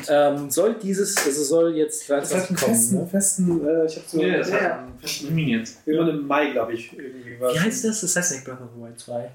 Ähm, 0.09 0.49
soll 0.49 0.75
dieses, 0.81 1.17
also 1.25 1.43
soll 1.43 1.75
jetzt 1.75 2.09
Das 2.09 2.33
hat 2.33 2.49
23 2.49 2.49
einen 2.49 2.57
kommen, 2.57 3.09
festen, 3.09 3.47
ne? 3.47 3.59
festen 3.59 3.67
äh, 3.67 3.85
ich 3.85 3.95
habe 3.97 4.05
so 4.07 4.21
Ja, 4.21 4.37
das 4.37 4.51
hat 4.53 4.61
ja, 4.61 4.77
einen 4.79 4.99
festen 4.99 5.25
Termin 5.27 5.47
jetzt. 5.49 5.79
irgendwann 5.85 6.09
im 6.19 6.27
Mai, 6.27 6.51
glaube 6.51 6.73
ich. 6.73 6.97
Irgendwie 6.97 7.37
Wie 7.39 7.59
heißt 7.59 7.83
das? 7.83 8.01
Das 8.01 8.15
heißt 8.15 8.31
nicht 8.31 8.45
Breath 8.45 8.61
of 8.61 8.69
the 8.75 8.81
Wild 8.81 8.97
2. 8.99 9.31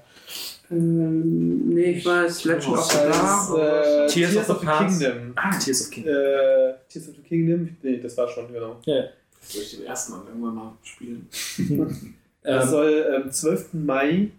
Ähm, 0.71 1.69
nee, 1.69 1.91
ich 1.91 2.05
weiß, 2.05 2.45
Legend 2.45 2.67
of 2.77 2.91
the 2.91 2.97
Das 2.97 3.17
Dark. 3.19 3.57
äh, 3.57 4.07
Tears 4.07 4.31
Tears, 4.33 4.49
of 4.49 4.59
the. 4.59 4.65
Kingdom. 4.65 5.33
Ah, 5.35 5.57
Tears 5.59 5.81
of 5.83 5.89
Kingdom. 5.91 6.13
Äh, 6.15 6.73
Tears 6.89 7.09
of 7.09 7.15
the 7.15 7.21
Kingdom? 7.21 7.77
Nee, 7.83 7.99
das 8.01 8.17
war 8.17 8.27
schon, 8.27 8.51
genau. 8.51 8.77
Ja. 8.85 9.03
Soll 9.41 9.61
ich 9.61 9.77
den 9.77 9.85
ersten 9.85 10.13
Mal 10.13 10.21
irgendwann 10.27 10.55
mal 10.55 10.73
spielen? 10.83 11.27
Das 12.45 12.65
Ähm, 12.65 12.69
soll 12.71 13.21
am 13.23 13.31
12. 13.31 13.73
Mai 13.73 14.29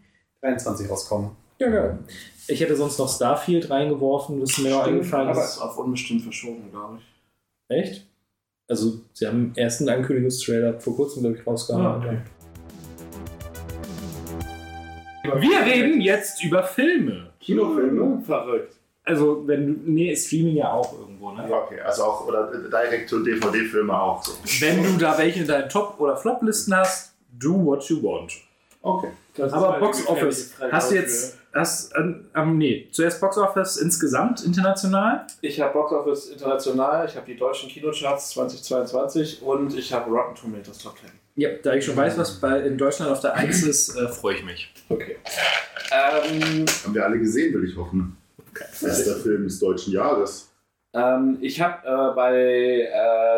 23 0.43 0.91
rauskommen. 0.91 1.31
Ja, 1.65 1.70
geil. 1.70 1.99
Ich 2.47 2.60
hätte 2.60 2.76
sonst 2.76 2.99
noch 2.99 3.09
Starfield 3.09 3.70
reingeworfen, 3.70 4.41
das 4.41 4.51
ist 4.51 4.59
mir 4.59 4.70
noch 4.70 4.86
eingefallen. 4.86 5.28
aber 5.28 5.39
Das 5.41 5.51
es 5.51 5.57
ist 5.57 5.62
auf 5.62 5.78
unbestimmt 5.78 6.23
verschoben, 6.23 6.70
glaube 6.70 6.99
ich. 6.99 7.76
Echt? 7.76 8.07
Also, 8.68 9.01
sie 9.12 9.26
haben 9.26 9.52
den 9.55 9.62
ersten 9.62 9.89
Ankündigungstrailer 9.89 10.81
vor 10.81 10.97
kurzem, 10.97 11.23
glaube 11.23 11.39
ich, 11.39 11.47
rausgehauen. 11.47 11.84
Ah, 11.86 11.97
okay. 11.99 12.18
Wir 15.41 15.60
reden 15.60 16.01
jetzt 16.01 16.43
über 16.44 16.62
Filme. 16.62 17.31
Kinofilme? 17.41 18.23
Verrückt. 18.25 18.75
Also, 19.05 19.47
wenn 19.47 19.67
du. 19.67 19.91
Nee, 19.91 20.15
Streaming 20.17 20.57
ja 20.57 20.73
auch 20.73 20.99
irgendwo, 20.99 21.31
ne? 21.33 21.47
Ja, 21.49 21.62
okay, 21.62 21.81
also 21.81 22.05
auch, 22.05 22.26
oder 22.26 22.51
direkt 22.51 23.09
zu 23.09 23.23
DVD-Filme 23.23 23.99
auch 23.99 24.23
so. 24.25 24.33
Wenn 24.60 24.83
du 24.83 24.99
da 24.99 25.17
welche 25.18 25.41
in 25.41 25.47
deinen 25.47 25.68
Top- 25.68 26.01
oder 26.01 26.17
Flop-Listen 26.17 26.75
hast, 26.75 27.15
do 27.39 27.52
what 27.52 27.84
you 27.84 28.02
want. 28.02 28.33
Okay. 28.81 29.09
Aber 29.51 29.78
Box 29.78 30.07
Office, 30.07 30.55
hast 30.70 30.91
du 30.91 30.94
jetzt. 30.97 31.39
Hast, 31.55 31.94
ähm, 31.97 32.26
ähm, 32.34 32.58
nee, 32.58 32.89
zuerst 32.91 33.20
Box 33.20 33.39
Office 33.39 33.76
insgesamt 33.76 34.44
international? 34.44 35.24
Ich 35.41 35.60
habe 35.60 35.73
Box 35.73 35.92
Office 35.92 36.28
international, 36.31 37.07
ich 37.07 37.15
habe 37.15 37.26
die 37.26 37.36
deutschen 37.36 37.68
Kinocharts 37.68 38.31
2022 38.31 39.41
und 39.42 39.76
ich 39.76 39.92
habe 39.92 40.10
Rotten 40.10 40.34
Tomatoes 40.34 40.78
Top 40.78 40.99
10. 40.99 41.10
Ja, 41.36 41.50
da 41.62 41.74
ich 41.74 41.84
schon 41.84 41.97
weiß, 41.97 42.18
was 42.18 42.41
bei, 42.41 42.60
in 42.60 42.76
Deutschland 42.76 43.12
auf 43.12 43.20
der 43.20 43.34
1 43.34 43.62
ist, 43.66 43.97
äh, 43.97 44.08
freue 44.08 44.36
ich 44.36 44.44
mich. 44.44 44.74
Okay. 44.89 45.16
Ähm, 45.92 46.65
Haben 46.84 46.94
wir 46.94 47.05
alle 47.05 47.18
gesehen, 47.20 47.55
will 47.55 47.68
ich 47.68 47.76
hoffen. 47.76 48.16
Bester 48.81 49.16
Film 49.16 49.44
des 49.44 49.58
deutschen 49.60 49.92
Jahres. 49.92 50.50
ähm, 50.92 51.39
ich 51.41 51.60
habe 51.60 51.86
äh, 51.86 52.15
bei 52.15 52.33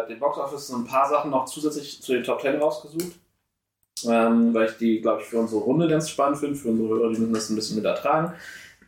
äh, 0.04 0.08
den 0.08 0.18
Box 0.18 0.38
Office 0.38 0.68
so 0.68 0.76
ein 0.76 0.84
paar 0.86 1.08
Sachen 1.08 1.30
noch 1.30 1.44
zusätzlich 1.46 2.02
zu 2.02 2.12
den 2.12 2.24
Top 2.24 2.40
10 2.40 2.56
rausgesucht. 2.56 3.12
Ähm, 4.04 4.52
weil 4.52 4.66
ich 4.66 4.76
die, 4.76 5.00
glaube 5.00 5.22
ich, 5.22 5.28
für 5.28 5.38
unsere 5.38 5.62
Runde 5.62 5.88
ganz 5.88 6.10
spannend 6.10 6.38
finde, 6.38 6.54
für 6.56 6.68
unsere 6.68 6.88
Hörer, 6.88 7.12
die 7.12 7.20
müssen 7.20 7.32
das 7.34 7.48
ein 7.50 7.56
bisschen 7.56 7.76
mit 7.76 7.84
ertragen. 7.86 8.34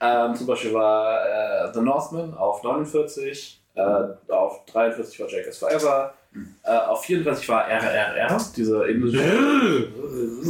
Ähm, 0.00 0.34
zum 0.34 0.46
Beispiel 0.46 0.72
war 0.74 1.24
äh, 1.26 1.72
The 1.72 1.80
Northman 1.80 2.34
auf 2.34 2.62
49, 2.62 3.60
äh, 3.74 3.80
auf 4.28 4.64
43 4.66 5.18
war 5.20 5.28
Jack 5.28 5.46
is 5.46 5.58
Forever, 5.58 6.14
äh, 6.62 6.70
auf 6.70 7.04
34 7.04 7.48
war 7.48 7.66
RRR, 7.66 8.38
diese 8.54 8.84
indische. 8.86 9.88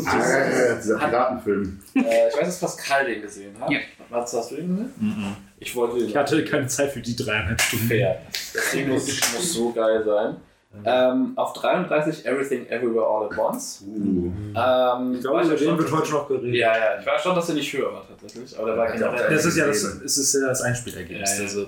Ah, 0.06 0.74
dieser 0.82 0.98
Piratenfilm. 0.98 1.80
äh, 1.94 2.28
ich 2.28 2.36
weiß, 2.36 2.46
dass 2.46 2.60
Pascal 2.60 3.06
den 3.06 3.22
gesehen 3.22 3.54
hat. 3.60 3.70
Ja. 3.70 3.78
Was 4.10 4.32
hast 4.32 4.50
du 4.50 4.56
den 4.56 4.68
gesehen? 4.68 5.36
Ich 5.60 5.74
wollte. 5.76 5.98
Ich 6.04 6.16
hatte 6.16 6.44
keine 6.44 6.66
Zeit 6.66 6.90
für 6.92 7.00
die 7.00 7.16
dreieinhalb 7.16 7.60
Stunden. 7.60 7.86
fair. 7.86 8.20
Das 8.32 8.70
Ding 8.72 8.88
muss, 8.88 9.06
muss 9.06 9.52
so 9.52 9.72
geil 9.72 10.02
sein. 10.04 10.36
Ähm, 10.84 11.32
auf 11.36 11.54
33 11.54 12.26
Everything 12.26 12.66
Everywhere 12.66 13.06
All 13.06 13.26
at 13.32 13.38
Once. 13.38 13.82
Uh. 13.86 14.30
Ähm, 14.54 15.14
Ich 15.14 15.20
glaube, 15.20 15.40
ich 15.42 15.46
über 15.48 15.56
den 15.56 15.78
wird 15.78 15.92
heute 15.92 16.12
noch 16.12 16.28
geredet. 16.28 16.54
Ja, 16.54 16.76
ja, 16.76 17.00
ich 17.00 17.06
war 17.06 17.18
schon, 17.18 17.34
dass 17.34 17.48
er 17.48 17.54
nicht 17.54 17.72
höher 17.72 17.92
war 17.92 18.06
tatsächlich, 18.06 18.56
aber 18.58 18.66
der 18.68 18.76
war 18.76 18.86
Ja, 18.88 18.92
generell. 19.10 19.34
Das 19.34 19.44
ist 19.44 19.56
ja 19.56 19.66
das, 19.66 19.82
es 19.82 20.18
ist 20.18 20.34
ja 20.34 20.48
das 20.48 20.60
Einspielergebnis. 20.62 21.30
Ja, 21.30 21.36
ja. 21.36 21.42
Also. 21.42 21.66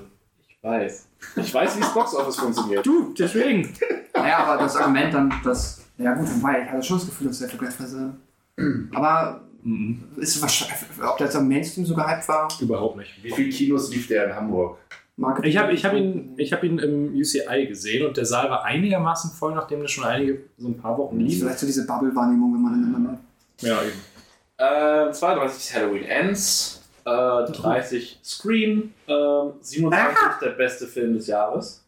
Ich 0.49 0.59
weiß. 0.63 1.07
Ich 1.37 1.55
weiß, 1.55 1.77
wie 1.77 1.81
das 1.81 1.95
Boxoffice 1.95 2.37
funktioniert. 2.37 2.85
Du, 2.85 3.15
deswegen. 3.19 3.73
Naja, 4.15 4.39
aber 4.39 4.63
das 4.63 4.77
Argument 4.77 5.15
dann, 5.15 5.33
dass. 5.45 5.83
Ja, 5.97 6.15
gut, 6.15 6.29
wobei, 6.35 6.63
ich 6.63 6.71
hatte 6.71 6.83
schon 6.83 6.99
das 6.99 7.07
Gefühl, 7.07 7.29
dass 7.29 7.39
der 7.39 7.49
vergleichsweise. 7.49 8.15
Aber 8.95 9.41
ist 10.17 10.41
wahrscheinlich, 10.41 10.79
ob 11.03 11.17
der 11.19 11.27
jetzt 11.27 11.37
am 11.37 11.49
Mainstream 11.49 11.85
so 11.85 11.95
gehypt 11.95 12.27
war, 12.29 12.49
Überhaupt 12.61 12.97
nicht. 12.97 13.23
Wie 13.23 13.31
viele 13.31 13.51
Kinos 13.51 13.91
lief 13.91 14.09
der 14.09 14.27
in 14.27 14.35
Hamburg? 14.35 14.79
Marketing. 15.21 15.51
Ich 15.51 15.57
habe 15.59 15.73
ich 15.73 15.85
hab 15.85 15.93
ihn, 15.95 16.33
ich 16.37 16.53
hab 16.53 16.65
ihn 16.65 16.79
im 16.79 17.15
UCI 17.15 17.67
gesehen 17.67 18.07
und 18.07 18.17
der 18.17 18.25
Saal 18.25 18.51
war 18.51 18.65
einigermaßen 18.65 19.31
voll, 19.33 19.55
nachdem 19.55 19.83
das 19.83 19.91
schon 19.91 20.05
einige, 20.05 20.41
so 20.59 20.69
ein 20.69 20.79
paar 20.79 20.97
Wochen 20.99 21.21
lief. 21.21 21.41
Vielleicht 21.41 21.59
so 21.59 21.67
diese 21.67 21.87
Bubble-Wahrnehmung, 21.87 22.55
wenn 22.55 22.63
man 22.63 22.73
dann 22.73 22.95
immer 22.95 23.19
Ja, 23.61 23.83
eben. 23.83 24.01
Ähm, 24.59 25.13
32 25.13 25.59
ist 25.59 25.75
Halloween 25.75 26.05
Ends. 26.05 26.83
Äh, 27.05 27.11
30 27.53 28.19
Scream. 28.23 28.93
Ähm, 29.09 29.53
27 29.61 30.19
der 30.43 30.51
beste 30.51 30.87
Film 30.87 31.15
des 31.15 31.27
Jahres. 31.27 31.85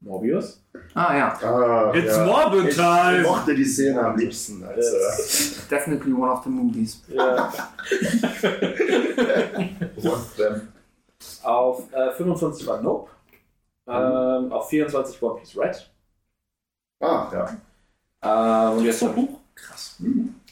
Morbius. 0.00 0.60
Ah 0.94 1.16
ja, 1.16 1.38
Ah, 1.42 1.92
It's 1.94 2.16
ja. 2.16 2.24
Morbid 2.26 2.68
Ich 2.68 2.76
Time! 2.76 3.22
mochte 3.22 3.54
die 3.54 3.64
Szene 3.64 4.00
am 4.00 4.16
liebsten. 4.16 4.62
Als, 4.62 4.86
äh, 4.86 5.68
definitely 5.70 6.12
one 6.12 6.30
of 6.30 6.44
the 6.44 6.50
movies. 6.50 7.02
Ja. 7.08 7.50
One 10.02 10.62
auf 11.42 11.92
äh, 11.92 12.10
25 12.12 12.66
war 12.66 12.80
Nope. 12.82 13.10
Ähm, 13.88 14.52
auf 14.52 14.68
24 14.68 15.22
One 15.22 15.38
Piece 15.40 15.56
Red. 15.56 15.90
Ah, 17.00 17.30
ja. 17.32 18.70
Ähm, 18.72 18.78
und 18.78 18.84
jetzt 18.84 18.98
so 19.00 19.14
hoch? 19.14 19.38
Krass. 19.54 19.96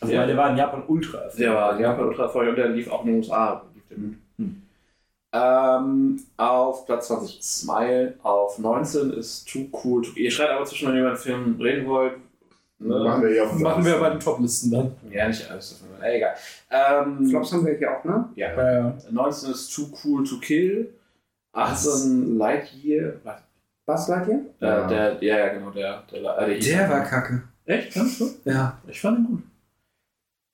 Also, 0.01 0.13
Ja. 0.15 0.21
weil 0.21 0.27
der 0.29 0.37
war 0.37 0.51
in 0.51 0.57
Japan 0.57 0.85
ultra 0.87 1.19
erfolgreich. 1.19 1.39
Der 1.39 1.55
war 1.55 1.73
in 1.77 1.81
Japan 1.83 2.05
ultra 2.09 2.29
voll 2.29 2.49
und 2.49 2.57
der 2.57 2.69
lief 2.69 2.91
auch 2.91 3.01
in 3.05 3.07
den 3.09 3.17
USA. 3.17 3.65
Gut. 3.97 4.15
Ähm, 5.37 6.23
auf 6.37 6.87
Platz 6.87 7.09
20 7.09 7.43
Smile. 7.43 8.15
Auf 8.23 8.59
19 8.59 9.11
ist 9.15 9.49
Too 9.49 9.67
Cool. 9.73 10.03
To 10.03 10.13
Ihr 10.15 10.31
schreibt 10.31 10.51
aber 10.53 10.65
zwischen, 10.65 10.89
wenn 10.89 10.95
ihr 10.95 11.01
über 11.01 11.09
einen 11.11 11.19
Film 11.19 11.61
reden 11.61 11.87
wollt. 11.89 12.15
Ne? 12.85 12.99
Machen 12.99 13.23
wir 13.23 13.31
hier 13.31 13.45
auf 13.45 13.59
Machen 13.59 13.85
wir 13.85 13.99
bei 13.99 14.11
den 14.11 14.21
Toplisten 14.21 14.71
dann. 14.71 14.93
Ja, 15.11 15.29
nicht 15.29 15.51
alles 15.51 15.71
davon. 15.81 16.03
Äh, 16.03 16.17
egal. 16.17 16.35
Ähm, 16.71 17.29
Flops 17.29 17.53
haben 17.53 17.67
wir 17.67 17.75
hier 17.75 17.97
auch, 17.97 18.05
ne? 18.05 18.29
Ja. 18.37 18.53
Ja, 18.55 18.73
ja. 18.73 18.97
19 19.11 19.51
ist 19.51 19.75
Too 19.75 19.89
Cool 20.05 20.25
to 20.25 20.39
Kill. 20.39 20.93
18 21.53 22.37
Lightyear. 22.37 23.15
Was? 23.23 23.41
Buzz 23.87 24.09
Lightyear? 24.09 24.41
Äh, 24.61 24.89
der, 24.89 25.17
ja, 25.23 25.39
ja, 25.39 25.49
genau, 25.55 25.71
der. 25.71 26.03
Der, 26.11 26.39
äh, 26.39 26.59
der, 26.59 26.79
Der 26.79 26.91
war 26.91 27.05
kacke. 27.05 27.43
Echt? 27.67 27.93
Fandest 27.93 28.21
du? 28.21 28.31
Ja. 28.45 28.79
Ich 28.87 29.01
fand 29.01 29.19
ihn 29.19 29.27
gut. 29.27 29.43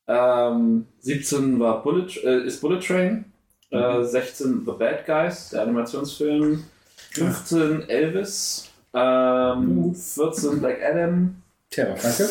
Ähm, 0.06 0.86
17 1.00 1.58
war 1.60 1.82
Bullet, 1.82 2.08
äh, 2.24 2.44
ist 2.46 2.60
Bullet 2.60 2.80
Train. 2.80 3.24
Äh, 3.70 4.02
16 4.02 4.64
The 4.64 4.72
Bad 4.72 5.06
Guys, 5.06 5.50
der 5.50 5.62
Animationsfilm. 5.62 6.64
15 7.12 7.88
Elvis. 7.88 8.68
Ähm, 8.92 9.94
14 9.94 10.60
Black 10.60 10.78
Adam. 10.82 11.36
Der 11.76 11.88
war 11.88 11.96
kacke. 11.96 12.28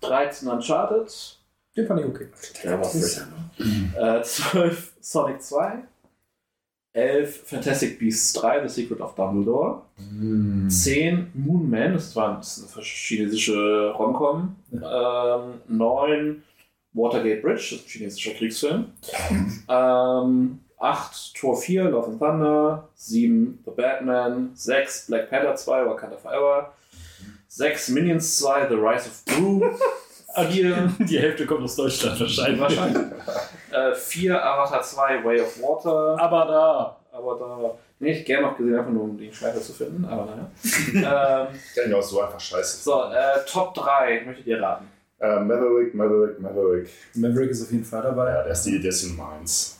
13 0.00 0.48
Uncharted. 0.48 1.38
Den 1.76 1.86
fand 1.86 2.00
ich 2.00 2.06
okay. 2.06 2.28
Der 2.64 2.78
war 2.78 2.84
frisch. 2.84 3.20
Äh, 3.96 4.22
12 4.22 4.92
Sonic 5.00 5.42
2. 5.42 5.78
11 6.92 7.42
Fantastic 7.46 8.00
Beasts 8.00 8.32
3, 8.32 8.66
The 8.66 8.68
Secret 8.68 9.00
of 9.00 9.14
Dumbledore. 9.14 9.82
10 10.68 11.30
Moon 11.34 11.70
Man, 11.70 11.94
das 11.94 12.16
war 12.16 12.36
das 12.38 12.58
ist 12.58 12.74
eine 12.74 12.84
chinesische 12.84 13.94
Romcom. 13.96 14.56
Ähm, 14.72 15.60
9 15.68 16.42
Watergate 16.92 17.42
Bridge, 17.42 17.68
das 17.70 17.72
ist 17.72 17.86
ein 17.86 17.88
chinesischer 17.90 18.32
Kriegsfilm. 18.32 18.86
Ähm, 19.68 20.58
8 20.80 21.34
Tor 21.36 21.56
4, 21.56 21.84
Love 21.90 22.06
and 22.08 22.18
Thunder. 22.18 22.88
7 22.96 23.60
The 23.64 23.70
Batman. 23.70 24.50
6 24.54 25.06
Black 25.06 25.30
Panther 25.30 25.54
2, 25.54 25.86
Wakanda 25.86 26.16
Forever. 26.16 26.72
6 27.50 27.88
Minions 27.90 28.38
2, 28.38 28.68
The 28.68 28.74
Rise 28.76 29.08
of 29.08 29.24
Gru. 29.26 29.62
4 30.36 30.92
Die 31.00 31.18
Hälfte 31.18 31.44
kommt 31.44 31.64
aus 31.64 31.74
Deutschland 31.74 32.20
wahrscheinlich. 32.20 32.60
Wahrscheinlich. 32.60 33.02
äh, 33.72 33.92
4 33.92 34.44
Avatar 34.44 34.80
2, 34.82 35.24
Way 35.24 35.40
of 35.40 35.60
Water. 35.60 36.16
Aber 36.20 36.44
da. 36.46 36.96
Aber 37.10 37.36
da. 37.36 37.74
Nee, 37.98 38.12
ich 38.12 38.24
gerne 38.24 38.46
noch 38.46 38.56
gesehen, 38.56 38.78
einfach 38.78 38.92
nur 38.92 39.02
um 39.02 39.18
den 39.18 39.32
Schleifer 39.32 39.60
zu 39.60 39.72
finden, 39.72 40.04
aber 40.04 40.26
naja. 40.94 41.48
ähm, 41.50 41.58
Der 41.76 41.84
ist 41.86 41.94
auch 41.94 42.02
so 42.02 42.22
einfach 42.22 42.40
scheiße. 42.40 42.82
so, 42.84 43.02
äh, 43.12 43.44
Top 43.46 43.74
3, 43.74 44.22
möchtet 44.24 44.46
ihr 44.46 44.62
raten? 44.62 44.86
Äh, 45.18 45.40
Maverick, 45.40 45.92
Maverick, 45.94 46.40
Maverick. 46.40 46.88
Maverick 47.14 47.50
ist 47.50 47.62
auf 47.64 47.72
jeden 47.72 47.84
Fall 47.84 48.02
dabei. 48.02 48.30
Ja, 48.30 48.42
der 48.44 48.52
ist 48.52 48.62
die, 48.62 48.80
der 48.80 48.88
ist 48.88 49.02
die 49.04 49.08
Nummer 49.10 49.32
1. 49.40 49.79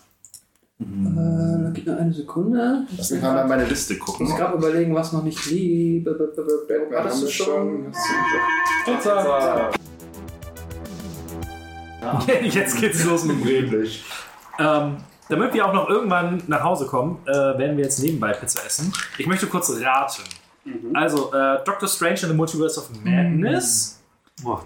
Äh, 0.81 0.85
dann 1.15 1.73
gib 1.75 1.87
mir 1.87 1.97
eine 1.99 2.13
Sekunde. 2.13 2.87
Lass 2.97 3.11
mich 3.11 3.21
mal 3.23 3.43
in 3.43 3.49
meine 3.49 3.65
Liste 3.65 3.95
Ich 3.95 4.01
gucken. 4.01 4.27
muss 4.27 4.37
gerade 4.37 4.57
überlegen, 4.57 4.95
was 4.95 5.13
noch 5.13 5.23
nicht 5.23 5.45
lieb. 5.51 6.09
Hattest 6.95 7.23
du 7.23 7.29
schon? 7.29 7.93
Pizza. 8.85 9.71
Jetzt 12.43 12.81
geht's 12.81 13.05
los 13.05 13.25
mit 13.25 13.45
dem. 13.45 13.87
Ähm, 14.59 14.97
damit 15.29 15.55
wir 15.55 15.67
auch 15.67 15.73
noch 15.73 15.89
irgendwann 15.89 16.43
nach 16.47 16.63
Hause 16.63 16.87
kommen, 16.87 17.19
äh, 17.27 17.33
werden 17.33 17.77
wir 17.77 17.85
jetzt 17.85 18.03
nebenbei 18.03 18.33
Pizza 18.33 18.65
essen. 18.65 18.93
Ich 19.19 19.27
möchte 19.27 19.47
kurz 19.47 19.71
raten. 19.81 20.23
Also, 20.95 21.33
äh, 21.33 21.59
Doctor 21.65 21.89
Strange 21.89 22.21
in 22.23 22.29
the 22.29 22.35
Multiverse 22.35 22.81
of 22.81 22.91
Madness, 23.05 24.01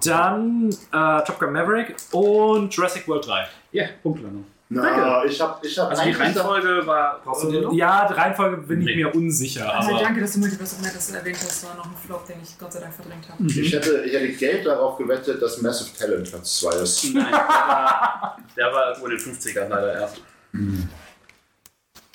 dann 0.05 0.71
äh, 0.71 1.25
Top 1.25 1.39
Gun 1.39 1.53
Maverick 1.53 1.95
und 2.13 2.75
Jurassic 2.75 3.07
World 3.09 3.27
3. 3.27 3.47
Ja, 3.73 3.85
Punktlandung. 4.03 4.45
Na, 4.71 5.25
ich 5.25 5.41
hab, 5.41 5.63
ich 5.65 5.79
hab 5.79 5.91
Also 5.91 6.03
die 6.05 6.13
Reihenfolge 6.13 6.87
war. 6.87 7.21
Brauchst 7.23 7.45
du 7.45 7.51
den 7.53 7.63
noch? 7.65 7.73
Ja, 7.75 8.09
die 8.09 8.15
Reihenfolge 8.15 8.57
bin 8.57 8.81
ich 8.81 8.87
Nee. 8.87 8.97
mir 9.05 9.15
unsicher. 9.15 9.73
Also 9.73 9.91
Aber 9.93 10.01
danke, 10.03 10.21
dass 10.23 10.33
du 10.33 10.39
Multiverse 10.41 10.77
of 10.77 10.83
Madness 10.83 11.11
erwähnt 11.11 11.37
hast. 11.37 11.63
Das 11.63 11.69
war 11.71 11.77
noch 11.77 11.85
ein 11.87 11.97
Flop, 12.05 12.27
den 12.27 12.37
ich 12.43 12.59
Gott 12.59 12.73
sei 12.73 12.81
Dank 12.81 12.95
verdrängt 12.95 13.29
habe. 13.29 13.45
Ich 13.47 13.73
hätte, 13.73 14.03
ich 14.05 14.13
hätte 14.15 14.33
Geld 14.33 14.67
darauf 14.67 14.97
gewettet, 14.97 15.41
dass 15.43 15.61
Massive 15.61 15.97
Talent 15.97 16.29
Platz 16.31 16.61
2 16.61 16.71
ist. 16.77 17.05
Nein, 17.15 17.27
der 17.31 17.33
war, 17.33 18.37
der 18.57 18.73
war 18.73 18.89
irgendwo 18.89 19.07
in 19.07 19.17
den 19.17 19.21
50ern 19.21 19.69
leider 19.69 19.93
erst. 20.01 20.21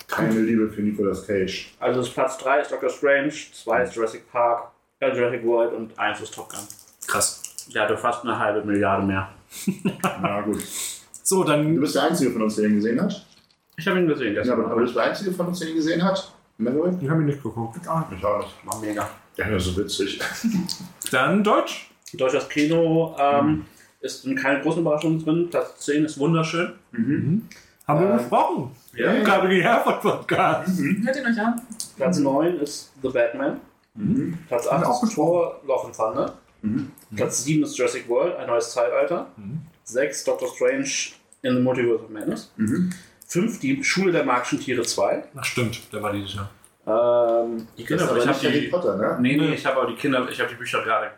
Keine 0.08 0.40
Liebe 0.42 0.70
für 0.72 0.82
Nicolas 0.82 1.26
Cage. 1.28 1.72
Also 1.80 2.02
das 2.02 2.10
Platz 2.10 2.38
3 2.40 2.62
ist 2.62 2.72
Doctor 2.72 2.90
Strange, 2.90 3.32
2 3.54 3.84
ist 3.84 3.96
Jurassic 3.96 4.32
Park, 4.32 4.72
äh, 5.00 5.16
Jurassic 5.16 5.46
World 5.46 5.74
und 5.74 5.98
1 6.00 6.20
ist 6.22 6.34
Top 6.34 6.50
Gun. 6.50 6.60
krass. 7.08 7.44
Der 7.74 7.84
hatte 7.84 7.96
fast 7.96 8.24
eine 8.24 8.38
halbe 8.40 8.66
Milliarde 8.66 9.06
mehr. 9.06 9.30
Na 10.22 10.42
gut. 10.42 10.64
So, 11.24 11.44
Du 11.44 11.50
dann. 11.52 11.80
bist 11.80 11.96
der 11.96 12.04
Einzige 12.04 12.32
von 12.32 12.42
uns, 12.44 12.56
der 12.56 12.66
ihn 12.66 12.76
gesehen 12.76 13.02
hat. 13.02 13.26
Ich 13.78 13.88
habe 13.88 14.00
ihn 14.00 14.08
gesehen 14.08 14.34
Ja, 14.34 14.42
gestern. 14.42 14.60
aber, 14.60 14.72
aber 14.72 14.80
du 14.82 14.86
bist 14.86 14.96
der 14.96 15.04
Einzige 15.04 15.32
von 15.32 15.48
uns, 15.48 15.60
der 15.60 15.70
ihn 15.70 15.76
gesehen 15.76 16.04
hat. 16.04 16.34
Maverick? 16.58 16.96
Ich 17.02 17.10
habe 17.10 17.22
ihn 17.22 17.28
nicht 17.28 17.42
geguckt. 17.42 17.78
Ich 17.82 17.88
auch 17.88 18.10
nicht. 18.10 18.22
war 18.24 18.46
mega. 18.82 19.08
Ja, 19.38 19.50
das 19.50 19.66
ist 19.68 19.76
so 19.76 19.82
witzig. 19.82 20.20
Dann 21.12 21.44
Deutsch. 21.44 21.90
Deutsches 22.14 22.50
Kino 22.50 23.16
ähm, 23.20 23.66
ist 24.02 24.26
in 24.26 24.36
keine 24.36 24.62
großen 24.62 24.82
Überraschungen 24.82 25.24
drin. 25.24 25.48
Platz 25.50 25.80
10 25.86 26.06
ist 26.06 26.18
wunderschön. 26.20 26.74
Haben 27.88 28.00
wir 28.02 28.10
Ähm, 28.12 28.18
besprochen. 28.18 28.72
Ja. 28.96 29.14
Im 29.14 29.24
Gabriel 29.24 29.64
Herford 29.64 30.02
Podcast. 30.02 30.78
Hört 30.80 31.16
ihn 31.16 31.26
euch 31.26 31.40
an? 31.40 31.62
Platz 31.96 32.18
9 32.20 32.56
ist 32.60 32.92
The 33.02 33.10
Batman. 33.10 33.62
Platz 34.48 34.68
8 34.68 34.86
auch 34.86 35.04
ist 35.04 35.14
Thor, 35.16 35.62
Love 35.66 35.86
and 35.88 35.96
Thunder. 35.96 36.34
Platz 37.16 37.44
7 37.46 37.64
ist 37.64 37.78
Jurassic 37.78 38.10
World, 38.10 38.36
ein 38.38 38.48
neues 38.48 38.72
Zeitalter. 38.72 39.28
6 39.90 40.24
Doctor 40.24 40.48
Strange 40.48 41.14
in 41.42 41.56
the 41.56 41.62
Multiverse 41.62 42.04
of 42.04 42.10
Madness. 42.10 42.52
5 43.28 43.60
die 43.60 43.84
Schule 43.84 44.12
der 44.12 44.24
magischen 44.24 44.60
Tiere 44.60 44.82
2. 44.82 45.24
Ach, 45.36 45.44
stimmt, 45.44 45.82
der 45.94 46.02
war 46.02 46.14
dieses 46.14 46.36
Jahr. 46.36 46.50
Ähm, 46.88 47.68
die 47.78 47.84
ist 47.84 48.02
aber 48.02 48.18
ich 48.18 48.26
nicht 48.26 48.36
habe 48.36 48.48
Harry 48.48 48.62
die, 48.62 48.68
Potter, 48.68 48.98
ne? 48.98 49.18
nee, 49.22 49.38
nee, 49.38 49.54
ich 49.54 49.66
habe 49.66 49.82
auch 49.82 49.88
die 49.88 49.96
Kinder, 49.96 50.28
ich 50.30 50.40
habe 50.40 50.50
die 50.50 50.56
Bücher 50.56 50.84
gerade 50.84 51.12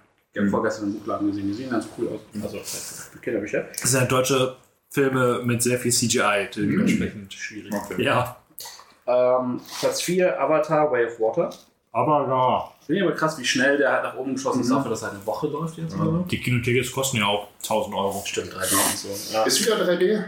vorgestern 0.49 0.87
im 0.87 0.93
Buchladen 0.99 1.27
gesehen. 1.27 1.47
Die 1.47 1.53
sehen 1.53 1.69
ganz 1.69 1.87
cool 1.97 2.09
aus. 2.09 2.43
Also 2.43 2.59
Kinderbücher. 3.21 3.67
Das 3.81 3.91
sind 3.91 4.01
ja 4.01 4.07
deutsche 4.07 4.55
Filme 4.89 5.41
mit 5.43 5.61
sehr 5.61 5.79
viel 5.79 5.91
CGI, 5.91 6.49
dementsprechend. 6.55 7.33
Schwierig. 7.33 7.73
Okay. 7.73 8.03
Ja. 8.03 8.37
Ähm, 9.07 9.61
Platz 9.79 10.01
4 10.01 10.39
Avatar 10.39 10.91
Way 10.91 11.05
of 11.05 11.19
Water. 11.19 11.49
Aber 11.91 12.27
ja. 12.27 12.80
Finde 12.85 13.01
ich 13.01 13.07
aber 13.07 13.15
krass, 13.15 13.37
wie 13.37 13.45
schnell 13.45 13.77
der 13.77 13.91
halt 13.91 14.03
nach 14.03 14.15
oben 14.15 14.33
geschossen 14.33 14.61
ist, 14.61 14.71
dafür, 14.71 14.89
dass 14.89 15.03
er 15.03 15.11
eine 15.11 15.25
Woche 15.25 15.47
läuft 15.47 15.77
jetzt 15.77 15.95
oder 15.95 16.05
so. 16.05 16.17
Die 16.29 16.39
Kinotickets 16.39 16.91
kosten 16.91 17.17
ja 17.17 17.25
auch 17.25 17.47
1000 17.61 17.95
Euro. 17.95 18.23
Stimmt, 18.25 18.53
3000 18.53 18.97
so. 18.97 19.33
Ja. 19.33 19.43
Ist 19.43 19.63
wieder 19.63 19.77
3D? 19.77 20.23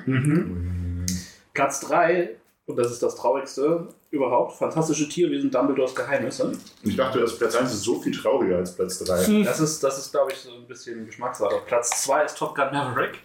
Platz 1.53 1.81
3, 1.81 2.29
und 2.65 2.75
das 2.77 2.91
ist 2.91 3.03
das 3.03 3.15
traurigste 3.15 3.87
überhaupt, 4.11 4.57
fantastische 4.57 5.09
Tierwesen 5.09 5.49
Dumbledores 5.49 5.95
Geheimnisse. 5.95 6.51
Ich 6.83 6.95
dachte, 6.95 7.19
das 7.19 7.37
Platz 7.37 7.55
1 7.55 7.73
ist 7.73 7.81
so 7.81 7.99
viel 7.99 8.15
trauriger 8.15 8.57
als 8.57 8.75
Platz 8.75 8.99
3. 8.99 9.43
Das 9.43 9.59
ist, 9.59 9.83
das 9.83 9.97
ist 9.97 10.11
glaube 10.11 10.31
ich, 10.31 10.37
so 10.37 10.51
ein 10.51 10.67
bisschen 10.67 11.05
Geschmackssache. 11.05 11.61
Platz 11.65 12.03
2 12.03 12.23
ist 12.25 12.37
Top 12.37 12.55
Gun 12.55 12.71
Maverick. 12.71 13.19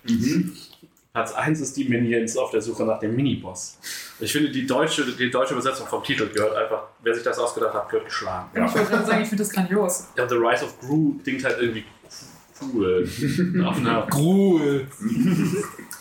Platz 1.13 1.33
1 1.33 1.61
ist 1.61 1.77
die 1.77 1.85
Minions 1.89 2.37
auf 2.37 2.51
der 2.51 2.61
Suche 2.61 2.85
nach 2.85 3.01
dem 3.01 3.17
Miniboss. 3.17 3.79
Ich 4.21 4.33
finde, 4.33 4.51
die 4.51 4.67
deutsche, 4.67 5.05
die 5.17 5.31
deutsche 5.31 5.55
Übersetzung 5.55 5.87
vom 5.87 6.03
Titel 6.05 6.29
gehört 6.29 6.55
einfach, 6.57 6.85
wer 7.03 7.15
sich 7.15 7.25
das 7.25 7.39
ausgedacht 7.39 7.75
hat, 7.75 7.89
gehört 7.89 8.07
geschlagen. 8.07 8.49
Ich 8.55 8.61
wollte 8.75 8.91
gerade 8.91 9.07
sagen, 9.07 9.23
ich 9.23 9.29
finde 9.29 9.43
das 9.45 9.53
grandios. 9.53 10.09
Ja, 10.17 10.29
The 10.29 10.35
Rise 10.37 10.65
of 10.65 10.79
Gru 10.81 11.15
klingt 11.25 11.43
halt 11.45 11.59
irgendwie 11.61 11.85
cool. 12.63 13.09
auf 13.67 13.77
einer, 13.79 14.07
Gruel. 14.11 14.87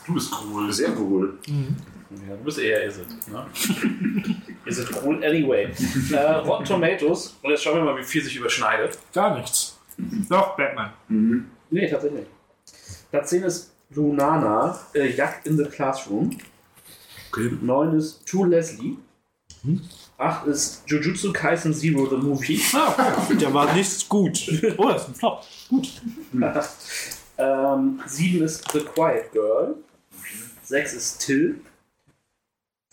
du 0.06 0.14
bist 0.14 0.32
cool. 0.44 0.72
Sehr 0.74 0.90
cool. 1.00 1.38
Ja, 1.48 2.36
du 2.36 2.44
bist 2.44 2.60
eher 2.60 2.84
Is 2.84 2.98
it. 3.00 3.08
Ne? 3.32 3.46
is 4.66 4.80
it 4.80 4.90
cool 5.04 5.24
anyway. 5.24 5.70
äh, 6.12 6.16
Rotten 6.18 6.66
Tomatoes, 6.66 7.38
und 7.42 7.50
jetzt 7.52 7.64
schauen 7.64 7.76
wir 7.78 7.84
mal, 7.84 7.98
wie 7.98 8.04
viel 8.04 8.24
sich 8.24 8.36
überschneidet. 8.36 8.98
Gar 9.14 9.38
nichts. 9.38 9.78
Doch, 10.30 10.56
Batman. 10.58 10.92
Nee, 11.70 11.90
tatsächlich 11.90 12.20
nicht. 12.22 12.32
Platz 13.12 13.30
10 13.30 13.44
ist 13.44 13.74
Lunana, 13.90 14.80
äh, 14.94 15.10
Jagd 15.10 15.48
in 15.48 15.58
the 15.58 15.66
Classroom. 15.66 16.38
Okay. 17.32 17.52
9 17.62 17.98
ist 17.98 18.26
True 18.26 18.48
Leslie. 18.48 18.98
8 20.18 20.48
ist 20.48 20.84
Jujutsu 20.88 21.32
Kaisen 21.32 21.74
Zero, 21.74 22.06
the 22.08 22.16
movie. 22.16 22.60
Ah, 22.74 22.94
okay. 23.24 23.38
Der 23.38 23.54
war 23.54 23.74
nicht 23.74 24.08
gut. 24.10 24.50
Oh, 24.78 24.90
das 24.90 25.04
ist 25.04 25.10
ein 25.10 25.16
Flop. 25.16 25.44
Gut. 25.70 26.02
ähm, 27.38 28.02
7 28.06 28.44
ist 28.44 28.72
The 28.72 28.80
Quiet 28.80 29.32
Girl. 29.32 29.76
6 30.64 30.94
ist 30.94 31.20
Till. 31.20 31.62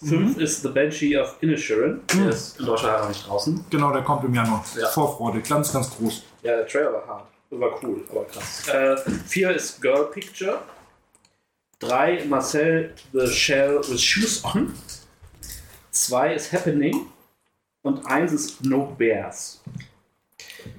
5 0.05 0.39
ist 0.39 0.62
The 0.62 0.68
Banshee 0.68 1.16
of 1.16 1.36
Inisherin. 1.40 2.00
Der 2.12 2.28
ist 2.28 2.58
in 2.60 2.66
Deutschland 2.66 3.00
noch 3.00 3.08
nicht 3.08 3.26
draußen. 3.26 3.64
Genau, 3.70 3.92
der 3.92 4.02
kommt 4.02 4.24
im 4.24 4.34
Januar. 4.34 4.64
Ja. 4.78 4.89
Vorfreude, 4.89 5.40
ganz, 5.40 5.73
ganz 5.73 5.97
groß. 5.97 6.23
Ja, 6.42 6.56
der 6.56 6.66
Trailer 6.66 6.92
war 6.92 7.06
hart. 7.06 7.26
Das 7.50 7.60
war 7.60 7.82
cool, 7.82 8.05
aber 8.10 8.24
krass. 8.24 8.68
Äh, 8.68 8.97
4 9.26 9.50
ist 9.52 9.81
Girl 9.81 10.06
Picture. 10.06 10.60
3 11.86 12.24
Marcel 12.28 12.94
The 13.12 13.26
Shell 13.26 13.80
with 13.88 14.00
Shoes 14.00 14.44
On. 14.44 14.72
2 15.90 16.34
ist 16.34 16.52
Happening. 16.52 17.06
Und 17.82 18.06
1 18.06 18.32
ist 18.32 18.64
No 18.64 18.94
Bears. 18.98 19.62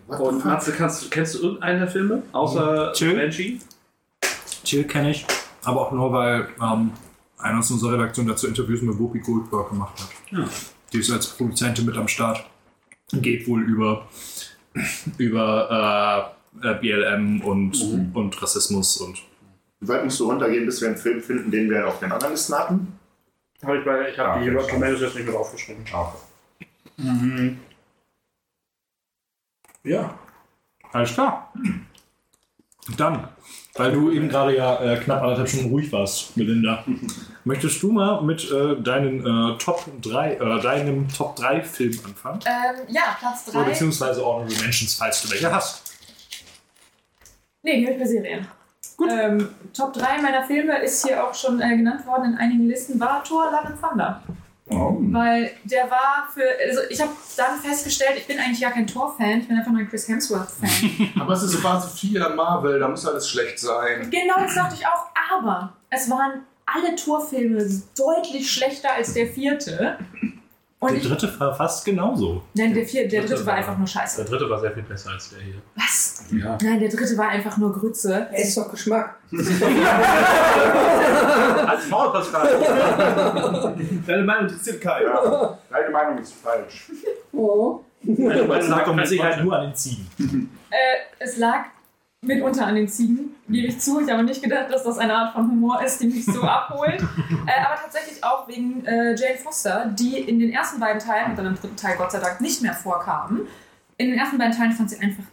Und 0.07 0.43
Matze, 0.43 0.71
kannst, 0.71 1.09
kennst 1.11 1.35
du 1.35 1.43
irgendeinen 1.43 1.79
der 1.79 1.87
Filme? 1.87 2.23
Außer 2.31 2.93
Chill. 2.93 3.15
Banshee? 3.15 3.59
Chill 4.63 4.83
kenne 4.85 5.11
ich, 5.11 5.25
aber 5.63 5.81
auch 5.81 5.91
nur, 5.91 6.11
weil 6.11 6.47
ähm, 6.59 6.91
einer 7.37 7.59
aus 7.59 7.69
unserer 7.69 7.93
Redaktion 7.93 8.27
dazu 8.27 8.47
Interviews 8.47 8.81
mit 8.81 8.97
Whoopi 8.97 9.19
Goldberg 9.19 9.69
gemacht 9.69 9.99
hat. 9.99 10.09
Ja. 10.31 10.49
Die 10.91 10.99
ist 10.99 11.11
als 11.11 11.27
Produzentin 11.27 11.85
mit 11.85 11.97
am 11.97 12.07
Start. 12.07 12.43
Geht 13.11 13.47
wohl 13.47 13.61
über, 13.63 14.07
über 15.17 16.33
äh, 16.63 16.67
äh, 16.67 16.73
BLM 16.75 17.41
und, 17.41 17.75
und 18.15 18.41
Rassismus 18.41 18.97
und 18.97 19.21
Weit 19.87 20.03
musst 20.03 20.19
du 20.19 20.29
runtergehen, 20.29 20.65
bis 20.65 20.81
wir 20.81 20.89
einen 20.89 20.97
Film 20.97 21.21
finden, 21.21 21.51
den 21.51 21.69
wir 21.69 21.87
auf 21.87 21.99
den 21.99 22.11
anderen 22.11 22.33
Listen 22.33 22.55
hatten? 22.55 22.99
Hab 23.63 23.73
ich 23.75 23.85
bei, 23.85 24.09
ich 24.09 24.17
habe 24.19 24.29
Ah, 24.29 24.39
die 24.39 24.49
okay. 24.49 24.57
Rotten 24.57 24.69
Tomatoes 24.71 25.01
jetzt 25.01 25.15
nicht 25.15 25.27
mehr 25.27 25.39
aufgeschrieben. 25.39 25.83
Ah, 25.93 26.13
Ja. 29.83 30.17
Alles 30.91 31.13
klar. 31.13 31.51
Dann, 32.97 33.27
weil 33.73 33.91
du 33.91 34.11
eben 34.11 34.29
gerade 34.29 34.55
ja 34.55 34.79
äh, 34.81 34.97
knapp 34.97 35.21
anderthalb 35.23 35.49
Stunden 35.49 35.69
ruhig 35.69 35.91
warst, 35.91 36.37
Melinda, 36.37 36.85
möchtest 37.43 37.81
du 37.83 37.91
mal 37.91 38.21
mit 38.21 38.49
äh, 38.51 38.79
deinen 38.81 39.19
äh, 39.25 39.57
Top 39.57 39.83
3, 40.01 40.33
äh, 40.35 40.61
deinem 40.61 41.07
Top 41.09 41.35
3 41.35 41.61
Film 41.63 41.99
anfangen? 42.05 42.39
Ähm, 42.45 42.85
ja, 42.87 43.15
Platz 43.19 43.47
Oder 43.49 43.63
3. 43.63 43.69
beziehungsweise 43.71 44.23
Honorable 44.25 44.55
Mentions, 44.61 44.95
falls 44.95 45.21
du 45.23 45.31
welche 45.31 45.53
hast. 45.53 45.81
Nee, 47.63 47.79
die 47.79 47.85
habe 47.87 47.95
ich 47.95 47.99
bei 48.01 48.07
Serien. 48.07 48.47
Ähm, 49.09 49.49
Top 49.73 49.93
3 49.93 50.21
meiner 50.21 50.43
Filme 50.43 50.77
ist 50.81 51.05
hier 51.05 51.23
auch 51.23 51.33
schon 51.33 51.59
äh, 51.61 51.75
genannt 51.77 52.05
worden 52.07 52.33
in 52.33 52.37
einigen 52.37 52.67
Listen, 52.67 52.99
war 52.99 53.23
Thor 53.23 53.45
Love 53.51 53.65
and 53.67 53.81
Thunder. 53.81 54.23
Oh. 54.71 54.97
Weil 55.11 55.51
der 55.65 55.89
war 55.91 56.27
für, 56.33 56.41
also 56.67 56.81
ich 56.89 56.99
habe 56.99 57.11
dann 57.37 57.59
festgestellt, 57.59 58.13
ich 58.17 58.25
bin 58.25 58.39
eigentlich 58.39 58.61
gar 58.61 58.71
kein 58.71 58.87
Thor-Fan, 58.87 59.41
ich 59.41 59.47
bin 59.47 59.57
einfach 59.57 59.71
nur 59.71 59.81
ein 59.81 59.89
Chris 59.89 60.07
Hemsworth-Fan. 60.07 61.11
Aber 61.21 61.33
es 61.33 61.43
ist 61.43 61.55
Phase 61.57 61.87
4 61.95 62.29
Marvel, 62.29 62.79
da 62.79 62.87
muss 62.87 63.05
alles 63.05 63.29
schlecht 63.29 63.59
sein. 63.59 64.09
genau 64.09 64.35
das 64.39 64.55
dachte 64.55 64.75
ich 64.75 64.85
auch, 64.87 65.05
aber 65.37 65.73
es 65.91 66.09
waren 66.09 66.41
alle 66.65 66.95
Thor-Filme 66.95 67.63
deutlich 67.95 68.49
schlechter 68.51 68.93
als 68.93 69.13
der 69.13 69.27
vierte. 69.27 69.97
Und 70.79 70.93
Der 70.93 71.09
dritte 71.09 71.39
war 71.39 71.53
fast 71.55 71.85
genauso. 71.85 72.43
nein, 72.53 72.73
der, 72.73 72.85
vier, 72.85 73.07
der 73.07 73.21
Dritte 73.21 73.33
dritte 73.35 73.45
war 73.45 73.53
war- 73.53 73.59
einfach 73.59 73.77
nur 73.77 73.85
Der 73.87 73.91
scheiße. 73.93 74.25
dritte 74.25 74.49
war 74.49 74.59
sehr 74.59 74.71
viel 74.71 74.83
besser 74.83 75.11
als 75.11 75.29
der 75.29 75.41
hier. 75.41 75.55
Was? 75.75 76.04
Ja. 76.31 76.57
Nein, 76.61 76.79
der 76.79 76.89
dritte 76.89 77.17
war 77.17 77.29
einfach 77.29 77.57
nur 77.57 77.73
Grütze. 77.73 78.27
Ey, 78.31 78.43
ist 78.43 78.57
doch 78.57 78.69
Geschmack. 78.71 79.17
Als 81.67 81.89
Maul, 81.89 82.11
Pascal. 82.11 83.75
Deine 84.07 84.23
Meinung 84.23 84.43
interessiert 84.43 84.81
keinen. 84.81 85.07
Ja, 85.07 85.57
deine 85.69 85.89
Meinung 85.89 86.17
ist 86.17 86.33
falsch. 86.33 86.91
Oh. 87.31 87.81
Das 88.01 88.67
lag 88.67 88.85
doch 88.85 88.95
mit 88.95 89.07
Sicherheit 89.07 89.43
nur 89.43 89.55
an 89.55 89.67
den 89.67 89.75
Ziegen. 89.75 90.07
Äh, 90.75 91.23
es 91.23 91.37
lag 91.37 91.67
mitunter 92.21 92.65
an 92.67 92.75
den 92.75 92.89
Ziegen, 92.89 93.35
gebe 93.47 93.67
ich 93.67 93.79
zu. 93.79 94.01
Ich 94.01 94.11
habe 94.11 94.23
nicht 94.23 94.43
gedacht, 94.43 94.69
dass 94.69 94.83
das 94.83 94.97
eine 94.97 95.13
Art 95.13 95.33
von 95.33 95.49
Humor 95.49 95.81
ist, 95.81 96.01
die 96.01 96.07
mich 96.07 96.25
so 96.25 96.41
abholt. 96.43 97.01
Äh, 97.01 97.65
aber 97.65 97.79
tatsächlich 97.81 98.21
auch 98.21 98.45
wegen 98.47 98.85
äh, 98.85 99.15
Jane 99.15 99.37
Foster, 99.37 99.85
die 99.97 100.19
in 100.19 100.39
den 100.39 100.51
ersten 100.51 100.81
beiden 100.81 100.99
Teilen 100.99 101.29
und 101.29 101.37
dann 101.37 101.45
im 101.45 101.55
dritten 101.55 101.77
Teil 101.77 101.95
Gott 101.97 102.11
sei 102.11 102.19
Dank 102.19 102.41
nicht 102.41 102.61
mehr 102.61 102.73
vorkamen. 102.73 103.47
In 103.97 104.09
den 104.09 104.19
ersten 104.19 104.37
beiden 104.37 104.53
Teilen 104.53 104.73
fand 104.73 104.89
sie 104.89 104.99
einfach 104.99 105.23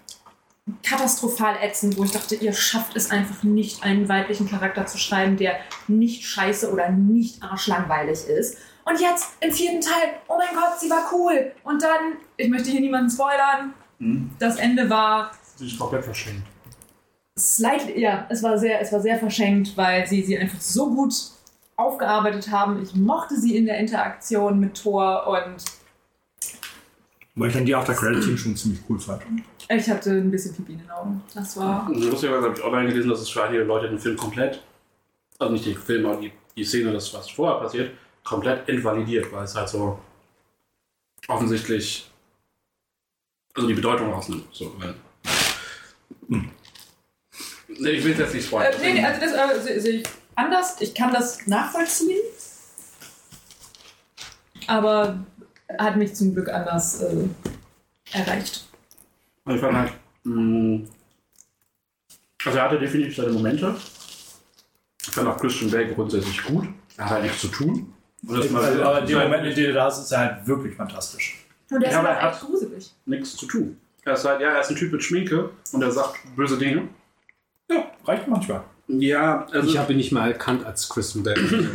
katastrophal 0.83 1.57
ätzend, 1.61 1.97
wo 1.97 2.05
ich 2.05 2.13
dachte, 2.13 2.35
ihr 2.35 2.53
schafft 2.53 2.97
es 2.97 3.11
einfach 3.11 3.43
nicht, 3.43 3.83
einen 3.83 4.09
weiblichen 4.09 4.49
Charakter 4.49 4.87
zu 4.87 4.99
schreiben, 4.99 5.37
der 5.37 5.57
nicht 5.89 6.25
scheiße 6.25 6.73
oder 6.73 6.91
nicht 6.91 7.43
arschlangweilig 7.43 8.27
ist. 8.27 8.59
Und 8.85 9.01
jetzt 9.01 9.33
im 9.41 9.53
vierten 9.53 9.81
Teil, 9.81 10.15
oh 10.29 10.35
mein 10.37 10.55
Gott, 10.55 10.79
sie 10.81 10.91
war 10.91 11.11
cool. 11.13 11.53
Und 11.65 11.83
dann, 11.83 12.17
ich 12.37 12.49
möchte 12.49 12.71
hier 12.71 12.81
niemanden 12.81 13.11
spoilern, 13.11 13.75
das 14.39 14.57
Ende 14.57 14.91
war 14.91 15.31
Sie 15.57 15.67
ist 15.67 15.79
komplett 15.79 16.05
verschenkt. 16.05 16.43
slightly, 17.39 18.01
ja, 18.01 18.27
es 18.29 18.43
war 18.43 18.59
sehr, 18.59 18.81
es 18.81 18.93
war 18.93 19.01
sehr 19.01 19.19
verschenkt, 19.19 19.77
weil 19.77 20.07
sie 20.07 20.23
sie 20.23 20.37
einfach 20.39 20.61
so 20.61 20.93
gut 20.93 21.15
aufgearbeitet 21.77 22.51
haben. 22.51 22.83
Ich 22.83 22.95
mochte 22.95 23.39
sie 23.39 23.57
in 23.57 23.67
der 23.67 23.79
Interaktion 23.79 24.59
mit 24.59 24.83
Thor 24.83 25.27
und 25.29 25.65
Weil 27.37 27.49
ich 27.49 27.55
dann 27.55 27.65
die 27.65 27.75
After 27.75 27.95
Credit 27.95 28.25
Team 28.25 28.37
schon 28.37 28.57
ziemlich 28.57 28.81
cool 28.89 28.99
fand. 28.99 29.23
Ich 29.77 29.89
hatte 29.89 30.11
ein 30.11 30.31
bisschen 30.31 30.55
Pipi 30.55 30.73
in 30.73 30.79
den 30.79 30.91
Augen. 30.91 31.23
Das 31.35 31.57
war. 31.57 31.89
Lustigerweise 31.91 32.47
habe 32.47 32.59
ich 32.59 32.65
online 32.65 32.89
gelesen, 32.89 33.11
dass 33.11 33.21
es 33.21 33.29
für 33.29 33.45
einige 33.45 33.65
Leute 33.65 33.89
den 33.89 33.99
Film 33.99 34.17
komplett, 34.17 34.63
also 35.39 35.53
nicht 35.53 35.67
den 35.67 35.77
Film, 35.77 36.07
aber 36.07 36.21
die, 36.21 36.33
die 36.57 36.65
Szene, 36.65 36.93
das 36.93 37.13
was 37.15 37.31
vorher 37.31 37.61
passiert, 37.61 37.93
komplett 38.25 38.69
invalidiert, 38.69 39.33
weil 39.33 39.45
es 39.45 39.55
halt 39.55 39.69
so 39.69 39.99
offensichtlich 41.29 42.11
also 43.55 43.69
die 43.69 43.75
Bedeutung 43.75 44.13
rausnimmt. 44.13 44.47
So, 44.53 44.73
weil, 44.79 44.95
Nee, 47.79 47.91
ich 47.91 48.05
will 48.05 48.13
es 48.13 48.19
jetzt 48.19 48.35
nicht 48.35 48.47
spoilern. 48.47 48.73
Äh, 48.83 48.93
nee, 48.93 49.05
also 49.05 49.21
das 49.21 49.65
sehe 49.65 49.81
sehe 49.81 49.93
ich 50.01 50.05
anders. 50.35 50.81
Ich 50.81 50.95
kann 50.95 51.13
das 51.13 51.47
nachvollziehen. 51.47 52.21
Aber 54.67 55.19
hat 55.79 55.97
mich 55.97 56.15
zum 56.15 56.35
Glück 56.35 56.49
anders 56.49 57.01
äh, 57.03 57.29
erreicht. 58.13 58.67
Ich 59.49 59.61
fand 59.61 59.77
halt, 59.77 59.93
mh, 60.25 60.87
also 62.45 62.59
er 62.59 62.65
hatte 62.65 62.79
definitiv 62.79 63.17
seine 63.17 63.33
Momente. 63.33 63.75
Ich 65.01 65.11
fand 65.11 65.29
auch 65.29 65.37
Christian 65.37 65.71
Bale 65.71 65.95
grundsätzlich 65.95 66.43
gut. 66.45 66.69
Er 66.97 67.05
hat 67.05 67.11
halt 67.13 67.23
nichts 67.25 67.41
zu 67.41 67.49
tun. 67.49 67.93
Und 68.27 68.39
das 68.39 68.51
mal 68.51 68.83
aber 68.83 69.01
die 69.03 69.15
Momente, 69.15 69.53
denen 69.53 69.69
du 69.69 69.73
da 69.75 69.85
hast, 69.87 70.01
ist 70.03 70.13
er 70.13 70.19
halt 70.19 70.47
wirklich 70.47 70.75
fantastisch. 70.77 71.45
Und 71.71 71.81
der 71.81 71.91
Ja, 71.91 71.97
ist 71.97 71.99
aber 72.01 72.11
aber 72.11 72.21
er 72.21 72.31
echt 72.33 72.41
gruselig. 72.41 72.93
nichts 73.07 73.37
zu 73.37 73.47
tun. 73.47 73.79
Er 74.05 74.15
ist 74.15 74.25
halt, 74.25 74.41
ja, 74.41 74.51
er 74.51 74.61
ist 74.61 74.71
ein 74.71 74.77
Typ 74.77 74.93
mit 74.93 75.03
Schminke 75.03 75.51
und 75.73 75.83
er 75.83 75.91
sagt 75.91 76.19
böse 76.37 76.59
Dinge. 76.59 76.89
Ja, 77.71 77.91
reicht 78.05 78.29
manchmal. 78.29 78.63
Ja, 78.89 79.47
also, 79.47 79.69
Ich 79.69 79.79
habe 79.79 79.93
ihn 79.93 79.99
nicht 79.99 80.13
mal 80.13 80.29
erkannt 80.31 80.65
als 80.65 80.89
Christian 80.89 81.25
Bale. 81.25 81.41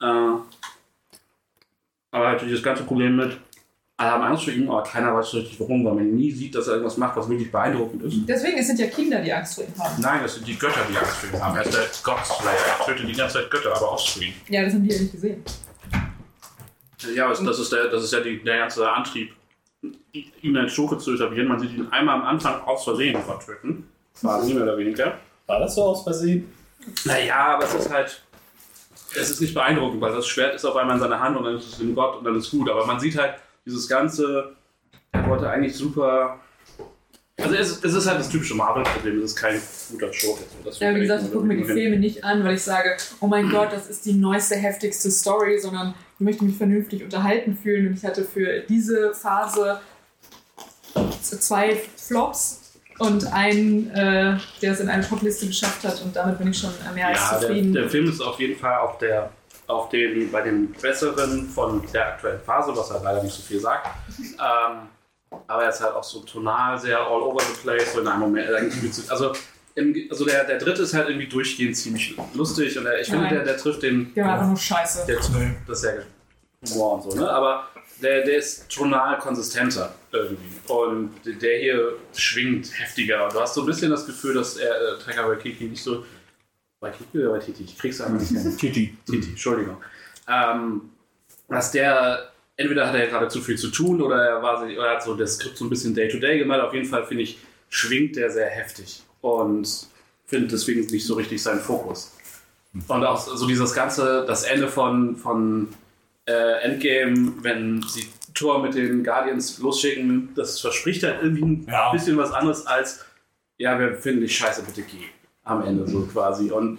Nee. 0.00 0.06
äh, 0.06 0.38
aber 2.10 2.26
halt 2.28 2.40
dieses 2.42 2.62
ganze 2.62 2.84
Problem 2.84 3.16
mit, 3.16 3.36
alle 4.00 4.12
haben 4.12 4.22
Angst 4.22 4.44
vor 4.44 4.52
ihm, 4.52 4.70
aber 4.70 4.84
keiner 4.84 5.12
weiß 5.12 5.30
so 5.30 5.38
richtig 5.38 5.58
warum, 5.58 5.84
weil 5.84 5.94
man 5.94 6.14
nie 6.14 6.30
sieht, 6.30 6.54
dass 6.54 6.68
er 6.68 6.74
irgendwas 6.74 6.96
macht, 6.98 7.16
was 7.16 7.28
wirklich 7.28 7.50
beeindruckend 7.50 8.04
ist. 8.04 8.16
Deswegen, 8.28 8.56
es 8.56 8.68
sind 8.68 8.78
ja 8.78 8.86
Kinder, 8.86 9.20
die 9.20 9.32
Angst 9.32 9.56
vor 9.56 9.64
ihm 9.64 9.76
haben. 9.76 10.00
Nein, 10.00 10.20
das 10.22 10.36
sind 10.36 10.46
die 10.46 10.56
Götter, 10.56 10.80
die 10.88 10.96
Angst 10.96 11.16
vor 11.16 11.36
ihm 11.36 11.44
haben. 11.44 11.56
Er 11.56 11.64
ist 11.64 11.74
der 11.74 11.84
Godslayer. 12.04 12.54
Er 12.78 12.86
tötet 12.86 13.08
die 13.08 13.12
ganze 13.12 13.38
Zeit 13.38 13.50
Götter, 13.50 13.74
aber 13.74 13.92
offscreen. 13.92 14.32
Ja, 14.48 14.62
das 14.64 14.74
haben 14.74 14.84
die 14.84 14.94
ja 14.94 15.00
nicht 15.00 15.12
gesehen. 15.12 15.42
Ja, 17.12 17.24
aber 17.26 17.34
das 17.44 17.58
ist, 17.58 17.72
der, 17.72 17.88
das 17.88 18.04
ist 18.04 18.12
ja 18.12 18.20
die, 18.20 18.42
der 18.44 18.58
ganze 18.58 18.88
Antrieb, 18.88 19.34
ihn 20.42 20.56
als 20.56 20.72
Schurke 20.72 20.98
zu 20.98 21.14
etablieren. 21.14 21.48
Man 21.48 21.58
sieht 21.58 21.72
ihn 21.72 21.88
einmal 21.90 22.20
am 22.20 22.22
Anfang 22.24 22.60
aus 22.62 22.84
Versehen 22.84 23.18
Gott 23.26 23.44
töten. 23.44 23.88
Quasi 24.20 24.54
mehr 24.54 24.62
oder 24.62 24.78
weniger. 24.78 25.18
War 25.46 25.58
das 25.58 25.74
so 25.74 25.82
aus 25.82 26.04
Versehen? 26.04 26.52
Naja, 27.04 27.54
aber 27.54 27.64
es 27.64 27.74
ist 27.74 27.90
halt. 27.90 28.22
Es 29.16 29.30
ist 29.30 29.40
nicht 29.40 29.54
beeindruckend, 29.54 30.00
weil 30.00 30.12
das 30.12 30.28
Schwert 30.28 30.54
ist 30.54 30.64
auf 30.64 30.76
einmal 30.76 30.96
in 30.96 31.02
seiner 31.02 31.18
Hand 31.18 31.36
und 31.36 31.44
dann 31.44 31.56
ist 31.56 31.72
es 31.72 31.80
in 31.80 31.94
Gott 31.94 32.18
und 32.18 32.24
dann 32.24 32.36
ist 32.36 32.50
gut. 32.50 32.68
Aber 32.68 32.86
man 32.86 33.00
sieht 33.00 33.16
halt 33.18 33.34
dieses 33.68 33.88
ganze. 33.88 34.56
Er 35.12 35.26
wollte 35.28 35.48
eigentlich 35.48 35.76
super. 35.76 36.40
Also 37.40 37.54
es, 37.54 37.70
ist- 37.70 37.84
es 37.84 37.94
ist 37.94 38.06
halt 38.08 38.18
das 38.18 38.28
typische 38.30 38.54
Marvel-Problem, 38.56 39.18
es 39.18 39.26
ist 39.32 39.36
kein 39.36 39.60
guter 39.92 40.10
das 40.64 40.80
Ja, 40.80 40.92
wie 40.94 41.00
gesagt, 41.00 41.22
ich 41.24 41.32
gucke 41.32 41.46
mir 41.46 41.56
die 41.56 41.62
Filme 41.64 41.96
nicht 41.96 42.24
an, 42.24 42.42
weil 42.42 42.56
ich 42.56 42.62
sage, 42.62 42.96
oh 43.20 43.28
mein 43.28 43.48
Gott, 43.48 43.68
das 43.72 43.88
ist 43.88 44.04
die 44.06 44.14
neueste, 44.14 44.56
heftigste 44.56 45.08
Story, 45.10 45.56
sondern 45.60 45.94
ich 46.14 46.20
möchte 46.20 46.44
mich 46.44 46.56
vernünftig 46.56 47.04
unterhalten 47.04 47.56
fühlen. 47.56 47.86
Und 47.86 47.94
ich 47.94 48.04
hatte 48.04 48.24
für 48.24 48.60
diese 48.68 49.14
Phase 49.14 49.80
zwei 51.12 51.80
Flops 51.96 52.72
und 52.98 53.32
einen, 53.32 53.88
äh, 53.90 54.36
der 54.60 54.72
es 54.72 54.80
in 54.80 54.88
eine 54.88 55.06
Topliste 55.06 55.46
geschafft 55.46 55.84
hat. 55.84 56.02
Und 56.02 56.16
damit 56.16 56.38
bin 56.38 56.48
ich 56.50 56.58
schon 56.58 56.70
mehr 56.94 57.06
als 57.08 57.18
Ja, 57.20 57.30
der, 57.38 57.40
zufrieden. 57.48 57.72
der 57.72 57.88
Film 57.88 58.08
ist 58.10 58.20
auf 58.20 58.40
jeden 58.40 58.58
Fall 58.58 58.78
auf 58.78 58.98
der 58.98 59.30
auf 59.68 59.88
den, 59.90 60.32
bei 60.32 60.40
den 60.40 60.72
besseren 60.72 61.48
von 61.48 61.82
der 61.92 62.08
aktuellen 62.08 62.40
Phase, 62.40 62.74
was 62.74 62.90
er 62.90 63.00
leider 63.02 63.22
nicht 63.22 63.34
so 63.34 63.42
viel 63.42 63.60
sagt. 63.60 63.86
Ähm, 64.18 64.88
aber 65.46 65.62
er 65.62 65.68
ist 65.68 65.80
halt 65.80 65.94
auch 65.94 66.02
so 66.02 66.20
tonal 66.20 66.78
sehr 66.78 66.98
all 66.98 67.22
over 67.22 67.40
the 67.40 67.60
place, 67.62 67.92
so 67.92 68.00
in 68.00 68.08
einem 68.08 68.20
Moment. 68.20 68.48
Also, 69.08 69.32
im, 69.74 69.94
also 70.10 70.24
der, 70.24 70.44
der 70.44 70.58
dritte 70.58 70.82
ist 70.82 70.94
halt 70.94 71.08
irgendwie 71.08 71.28
durchgehend 71.28 71.76
ziemlich 71.76 72.16
lustig 72.34 72.76
und 72.76 72.84
der, 72.84 73.00
ich 73.00 73.08
finde, 73.08 73.24
Nein. 73.24 73.34
der, 73.34 73.44
der 73.44 73.56
trifft 73.56 73.82
den. 73.82 74.12
der 74.14 74.24
war 74.24 74.32
einfach 74.34 74.48
nur 74.48 74.56
scheiße. 74.56 75.06
Der, 75.06 75.16
das 75.16 75.78
ist 75.78 75.84
ja 75.84 76.72
Humor 76.72 76.94
und 76.94 77.12
so, 77.12 77.18
ne? 77.18 77.30
Aber 77.30 77.68
der, 78.02 78.24
der 78.24 78.38
ist 78.38 78.68
tonal 78.68 79.18
konsistenter 79.18 79.94
irgendwie. 80.12 80.72
Und 80.72 81.12
der 81.24 81.58
hier 81.58 81.92
schwingt 82.14 82.70
heftiger. 82.78 83.24
Und 83.24 83.34
du 83.34 83.40
hast 83.40 83.54
so 83.54 83.62
ein 83.62 83.66
bisschen 83.66 83.90
das 83.90 84.06
Gefühl, 84.06 84.34
dass 84.34 84.56
er 84.56 84.70
äh, 84.70 84.98
Taika 85.04 85.28
Waititi 85.28 85.64
nicht 85.64 85.82
so. 85.82 86.04
Waititi 86.80 87.18
oder 87.18 87.32
Waititi? 87.32 87.64
Ich 87.64 87.78
krieg's 87.78 88.00
einfach 88.00 88.20
nicht 88.20 88.30
hin. 88.30 88.56
Titi. 88.58 88.96
Titi, 89.06 89.30
Entschuldigung. 89.30 89.76
Ähm, 90.28 90.82
dass 91.48 91.72
der, 91.72 92.30
entweder 92.56 92.86
hat 92.88 92.94
er 92.94 93.06
gerade 93.08 93.28
zu 93.28 93.40
viel 93.40 93.56
zu 93.56 93.68
tun 93.70 94.00
oder 94.02 94.16
er 94.22 94.42
war 94.42 94.66
sich- 94.66 94.78
oder 94.78 94.90
hat 94.90 95.02
so 95.02 95.14
das 95.14 95.34
Skript 95.36 95.56
so 95.56 95.64
ein 95.64 95.70
bisschen 95.70 95.94
Day-to-Day 95.94 96.38
gemacht. 96.38 96.60
Auf 96.60 96.74
jeden 96.74 96.86
Fall 96.86 97.04
finde 97.06 97.22
ich, 97.24 97.38
schwingt 97.70 98.16
der 98.16 98.30
sehr 98.30 98.48
heftig 98.48 99.02
und 99.22 99.86
finde 100.26 100.48
deswegen 100.48 100.80
nicht 100.86 101.06
so 101.06 101.14
richtig 101.14 101.42
seinen 101.42 101.60
Fokus. 101.60 102.14
Und 102.86 103.04
auch 103.04 103.18
so 103.18 103.46
dieses 103.46 103.72
ganze, 103.74 104.24
das 104.26 104.44
Ende 104.44 104.68
von, 104.68 105.16
von 105.16 105.68
äh, 106.26 106.60
Endgame, 106.62 107.32
wenn 107.42 107.82
sie 107.82 108.06
Thor 108.34 108.62
mit 108.62 108.74
den 108.74 109.02
Guardians 109.02 109.58
losschicken, 109.58 110.28
das 110.36 110.60
verspricht 110.60 111.02
halt 111.02 111.22
irgendwie 111.22 111.42
ein 111.44 111.66
Ja. 111.68 111.90
bisschen 111.90 112.16
was 112.18 112.30
anderes 112.30 112.66
als, 112.66 113.04
ja, 113.56 113.78
wir 113.80 113.94
finden 113.94 114.20
dich 114.20 114.36
scheiße, 114.36 114.62
bitte 114.62 114.82
geh. 114.82 115.06
Am 115.48 115.64
Ende 115.64 115.88
so 115.88 116.02
quasi. 116.02 116.50
Und 116.50 116.78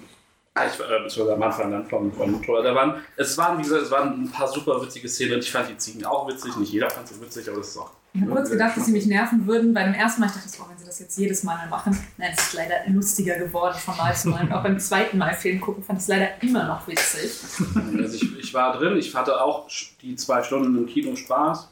ah, 0.53 0.65
ich, 0.65 0.79
äh, 0.79 1.03
beziehungsweise 1.03 1.33
am 1.33 1.43
Anfang 1.43 1.71
dann 1.71 1.85
von, 1.87 2.11
von 2.11 2.41
Thor. 2.43 2.61
Da 2.61 2.75
waren, 2.75 2.95
es 3.17 3.37
waren, 3.37 3.57
wie 3.57 3.63
gesagt, 3.63 3.83
es 3.83 3.91
waren 3.91 4.23
ein 4.23 4.31
paar 4.31 4.47
super 4.47 4.81
witzige 4.81 5.09
Szenen 5.09 5.33
und 5.35 5.39
ich 5.39 5.51
fand 5.51 5.69
die 5.69 5.77
Ziegen 5.77 6.05
auch 6.05 6.27
witzig. 6.27 6.55
Nicht 6.57 6.71
jeder 6.71 6.89
fand 6.89 7.07
sie 7.07 7.19
witzig, 7.21 7.47
aber 7.47 7.57
das 7.57 7.69
ist 7.69 7.77
auch. 7.77 7.91
Ich 8.13 8.21
habe 8.21 8.31
kurz 8.31 8.49
gedacht, 8.49 8.75
dass 8.75 8.85
sie 8.85 8.91
mich 8.91 9.05
nerven 9.05 9.45
würden. 9.45 9.73
Bei 9.73 9.83
dem 9.83 9.93
ersten 9.93 10.21
Mal 10.21 10.27
ich 10.27 10.33
dachte 10.33 10.49
ich, 10.51 10.59
oh, 10.59 10.65
wenn 10.67 10.77
sie 10.77 10.85
das 10.85 10.99
jetzt 10.99 11.17
jedes 11.17 11.43
Mal 11.43 11.67
machen. 11.69 11.97
Nein, 12.17 12.31
es 12.35 12.47
ist 12.47 12.53
leider 12.53 12.75
lustiger 12.87 13.37
geworden 13.37 13.77
von 13.77 13.95
Mal 13.97 14.15
zu 14.15 14.29
Mal. 14.29 14.45
Und 14.45 14.51
auch 14.51 14.63
beim 14.63 14.79
zweiten 14.79 15.17
Mal 15.19 15.33
Film 15.35 15.61
gucken 15.61 15.83
fand 15.83 15.99
ich 15.99 16.03
es 16.03 16.07
leider 16.07 16.41
immer 16.41 16.65
noch 16.65 16.87
witzig. 16.87 17.31
Also 17.99 18.15
ich, 18.15 18.39
ich 18.39 18.53
war 18.53 18.77
drin, 18.77 18.97
ich 18.97 19.13
hatte 19.15 19.39
auch 19.41 19.67
die 20.01 20.15
zwei 20.15 20.41
Stunden 20.41 20.75
im 20.77 20.87
Kino 20.87 21.15
Spaß. 21.15 21.69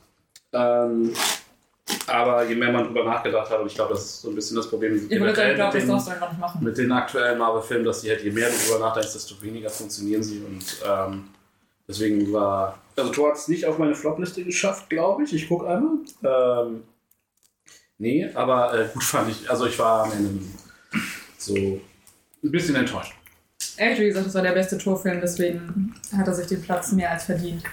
Ähm, 0.54 1.14
aber 2.08 2.44
je 2.46 2.56
mehr 2.56 2.72
man 2.72 2.86
drüber 2.86 3.04
nachgedacht 3.04 3.50
hat, 3.50 3.60
und 3.60 3.68
ich 3.68 3.76
glaube, 3.76 3.94
das 3.94 4.04
ist 4.04 4.22
so 4.22 4.30
ein 4.30 4.36
bisschen 4.36 4.58
das 4.58 4.70
Problem 4.70 4.96
Ich 4.96 5.20
würde 5.20 5.34
das 5.58 5.74
mit, 5.74 5.84
den, 5.84 6.40
machen. 6.40 6.64
mit 6.64 6.78
den 6.78 6.92
aktuellen 6.92 7.38
Marvel-Filmen, 7.38 7.86
dass 7.86 8.02
die 8.02 8.10
halt, 8.10 8.24
je 8.24 8.32
mehr 8.32 8.50
du 8.50 8.56
drüber 8.56 8.86
nachdenkst, 8.86 9.14
desto 9.14 9.42
weniger 9.42 9.70
funktionieren 9.70 10.24
sie. 10.24 10.40
Und 10.40 10.64
ähm, 10.86 11.30
deswegen 11.88 12.32
war. 12.32 12.78
Also, 12.96 13.12
Thor 13.12 13.30
hat 13.30 13.38
es 13.38 13.48
nicht 13.48 13.66
auf 13.66 13.78
meine 13.78 13.96
Flop-Liste 13.96 14.44
geschafft, 14.44 14.90
glaube 14.90 15.24
ich. 15.24 15.34
Ich 15.34 15.48
gucke 15.48 15.68
einmal. 15.68 15.98
Ähm, 16.24 16.84
nee, 17.98 18.30
aber 18.34 18.74
äh, 18.74 18.88
gut 18.94 19.04
fand 19.04 19.30
ich. 19.30 19.50
Also, 19.50 19.66
ich 19.66 19.78
war 19.80 20.06
am 20.06 20.12
Ende 20.12 20.42
so 21.38 21.56
ein 21.56 21.82
bisschen 22.42 22.76
enttäuscht. 22.76 23.14
Echt, 23.78 24.00
wie 24.02 24.08
gesagt, 24.08 24.28
das 24.28 24.36
war 24.36 24.42
der 24.42 24.54
beste 24.54 24.78
Torfilm, 24.78 25.22
deswegen 25.22 25.96
hat 26.16 26.28
er 26.28 26.34
sich 26.34 26.48
den 26.48 26.62
Platz 26.62 26.92
mehr 26.92 27.12
als 27.12 27.26
verdient. 27.26 27.64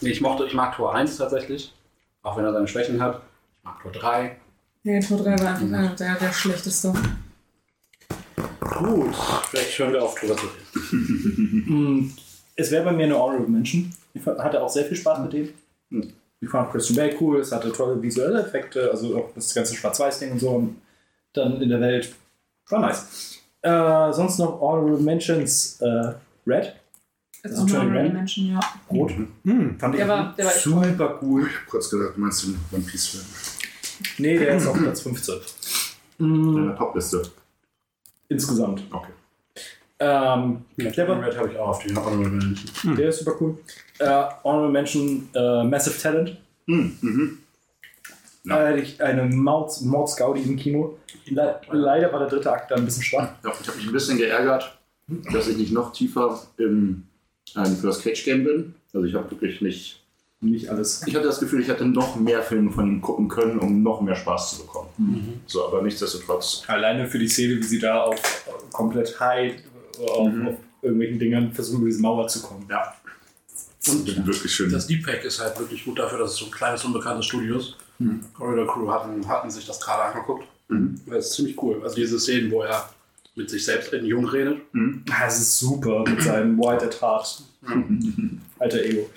Nee, 0.00 0.10
ich 0.10 0.20
mochte, 0.20 0.44
ich 0.44 0.54
mag 0.54 0.74
Tor 0.74 0.94
1 0.94 1.18
tatsächlich, 1.18 1.74
auch 2.22 2.36
wenn 2.36 2.44
er 2.44 2.52
seine 2.52 2.66
Schwächen 2.66 3.02
hat. 3.02 3.20
Ich 3.60 3.64
mag 3.64 3.82
Tor 3.82 3.92
3. 3.92 4.36
Nee, 4.82 5.00
Tor 5.00 5.18
3 5.18 5.38
war 5.38 5.54
einfach 5.56 5.92
äh, 5.92 5.96
der, 5.96 6.14
der 6.14 6.32
schlechteste. 6.32 6.92
Gut, 8.60 9.14
vielleicht 9.50 9.78
hören 9.78 9.92
wir 9.92 10.02
auf, 10.02 10.14
drüber 10.18 10.36
zu 10.36 10.46
reden. 10.46 10.56
Mm, 11.66 12.12
Es 12.56 12.70
wäre 12.70 12.84
bei 12.84 12.92
mir 12.92 13.04
eine 13.04 13.16
Honorable 13.18 13.48
Mention. 13.48 13.92
Ich 14.14 14.24
hatte 14.26 14.62
auch 14.62 14.68
sehr 14.68 14.84
viel 14.86 14.96
Spaß 14.96 15.20
mit 15.20 15.32
dem. 15.32 15.48
Hm. 15.90 16.12
Ich 16.40 16.48
fand 16.48 16.70
Christian 16.72 16.96
Bale 16.96 17.16
cool, 17.20 17.40
es 17.40 17.52
hatte 17.52 17.70
tolle 17.70 18.00
visuelle 18.02 18.40
Effekte, 18.40 18.90
also 18.90 19.18
auch 19.18 19.30
das 19.34 19.52
ganze 19.54 19.74
Schwarz-Weiß-Ding 19.74 20.32
und 20.32 20.38
so. 20.38 20.50
Und 20.50 20.80
dann 21.34 21.60
in 21.60 21.68
der 21.68 21.80
Welt 21.80 22.14
war 22.70 22.80
nice. 22.80 23.40
Äh, 23.62 24.12
sonst 24.12 24.38
noch 24.38 24.58
Honorable 24.60 24.98
Mentions 24.98 25.78
äh, 25.82 26.14
Red. 26.46 26.74
Ist 27.42 27.56
Also 27.58 27.78
auch 27.78 27.84
Red? 27.84 28.12
Menschen, 28.12 28.48
ja. 28.52 28.60
Rot. 28.90 29.12
Hm, 29.44 29.78
fand 29.78 29.94
Der 29.94 30.02
ich 30.02 30.08
war- 30.08 30.34
der 30.36 30.44
war 30.44 30.52
super 30.52 31.18
cool. 31.22 31.46
Ich 31.46 31.56
hab 31.56 31.66
kurz 31.66 31.90
gedacht, 31.90 32.12
du 32.16 32.20
meinst 32.20 32.44
den 32.44 32.58
One 32.72 32.82
Piece-Film. 32.82 33.24
Nee, 34.18 34.38
der 34.38 34.56
ist 34.56 34.66
auf 34.66 34.76
Platz 34.78 35.00
15. 35.00 35.34
In 36.18 36.26
Mm, 36.52 36.66
der 36.68 36.76
Top-Liste. 36.76 37.22
insgesamt. 38.28 38.82
Okay. 38.90 39.12
Ähm, 39.98 40.62
Red 40.78 40.98
habe 40.98 41.48
ich 41.50 41.58
auch 41.58 41.68
auf 41.68 41.78
die 41.82 41.94
Honorable 41.94 42.28
Mention. 42.30 42.96
der 42.96 43.08
ist 43.08 43.18
super 43.20 43.36
cool. 43.40 43.58
Äh, 43.98 44.24
Honorable 44.44 44.70
Mention 44.72 45.28
äh, 45.34 45.64
Massive 45.64 45.98
Talent. 46.00 46.38
Hm, 46.66 46.96
mhm. 47.00 47.38
Da 48.44 48.68
hatte 48.68 48.78
ich 48.80 49.02
eine 49.02 49.24
Mords, 49.24 49.82
Mordsgaudi 49.82 50.40
im 50.42 50.56
Kino. 50.56 50.98
Le 51.26 51.60
leider 51.70 52.10
war 52.12 52.20
der 52.20 52.28
dritte 52.28 52.50
Akt 52.50 52.70
da 52.70 52.76
ein 52.76 52.84
bisschen 52.86 53.02
schwach. 53.02 53.28
Ja, 53.44 53.52
ich 53.60 53.66
habe 53.68 53.76
mich 53.76 53.86
ein 53.86 53.92
bisschen 53.92 54.16
geärgert, 54.16 54.78
dass 55.32 55.48
ich 55.48 55.58
nicht 55.58 55.72
noch 55.72 55.92
tiefer 55.92 56.42
im 56.56 57.02
äh, 57.56 57.68
Nicolas 57.68 58.00
Cage 58.02 58.24
Game 58.24 58.44
bin. 58.44 58.74
Also 58.92 59.06
ich 59.06 59.14
habe 59.14 59.30
wirklich 59.30 59.60
nicht. 59.60 59.96
Nicht 60.42 60.68
alles. 60.70 61.02
Ich 61.06 61.14
hatte 61.14 61.26
das 61.26 61.38
Gefühl, 61.38 61.60
ich 61.60 61.68
hätte 61.68 61.84
noch 61.84 62.16
mehr 62.16 62.42
Filme 62.42 62.70
von 62.72 62.86
ihm 62.88 63.02
gucken 63.02 63.28
können, 63.28 63.58
um 63.58 63.82
noch 63.82 64.00
mehr 64.00 64.14
Spaß 64.16 64.52
zu 64.56 64.62
bekommen. 64.62 65.42
So, 65.46 65.66
aber 65.66 65.82
nichtsdestotrotz. 65.82 66.62
Alleine 66.66 67.06
für 67.06 67.18
die 67.18 67.28
Szene, 67.28 67.58
wie 67.58 67.62
sie 67.62 67.78
da 67.78 68.04
auf 68.04 68.16
äh, 68.46 68.50
komplett 68.72 69.20
high 69.20 69.52
auf, 70.08 70.28
Mhm. 70.32 70.48
auf 70.48 70.54
irgendwelchen 70.80 71.18
Dingern 71.18 71.52
versuchen, 71.52 71.80
über 71.82 71.88
diese 71.90 72.00
Mauer 72.00 72.26
zu 72.26 72.40
kommen. 72.40 72.64
Ja. 72.70 72.94
Und 73.88 74.26
wirklich 74.26 74.50
schön. 74.54 74.70
das 74.72 74.86
Deep 74.86 75.04
Pack 75.04 75.24
ist 75.24 75.40
halt 75.40 75.58
wirklich 75.58 75.84
gut 75.84 75.98
dafür, 75.98 76.18
dass 76.20 76.32
es 76.32 76.36
so 76.38 76.46
ein 76.46 76.50
kleines, 76.50 76.84
unbekanntes 76.84 77.26
Studio 77.26 77.58
ist. 77.58 77.76
Corridor 78.34 78.66
Crew 78.66 78.90
hatten, 78.90 79.26
hatten 79.28 79.50
sich 79.50 79.66
das 79.66 79.78
gerade 79.78 80.04
angeguckt. 80.04 80.44
Mhm. 80.68 80.98
Das 81.06 81.26
ist 81.26 81.32
ziemlich 81.34 81.62
cool. 81.62 81.80
Also 81.82 81.96
diese 81.96 82.18
Szenen, 82.18 82.50
wo 82.50 82.62
er 82.62 82.88
mit 83.40 83.50
sich 83.50 83.64
selbst 83.64 83.92
in 83.92 84.04
Jung 84.04 84.24
redet. 84.26 84.58
Das 85.06 85.38
ist 85.38 85.58
super 85.58 86.04
mit 86.08 86.22
seinem 86.22 86.58
White 86.58 86.84
at 86.86 87.00
Heart. 87.02 87.42
Alter 88.58 88.82
Ego. 88.84 89.08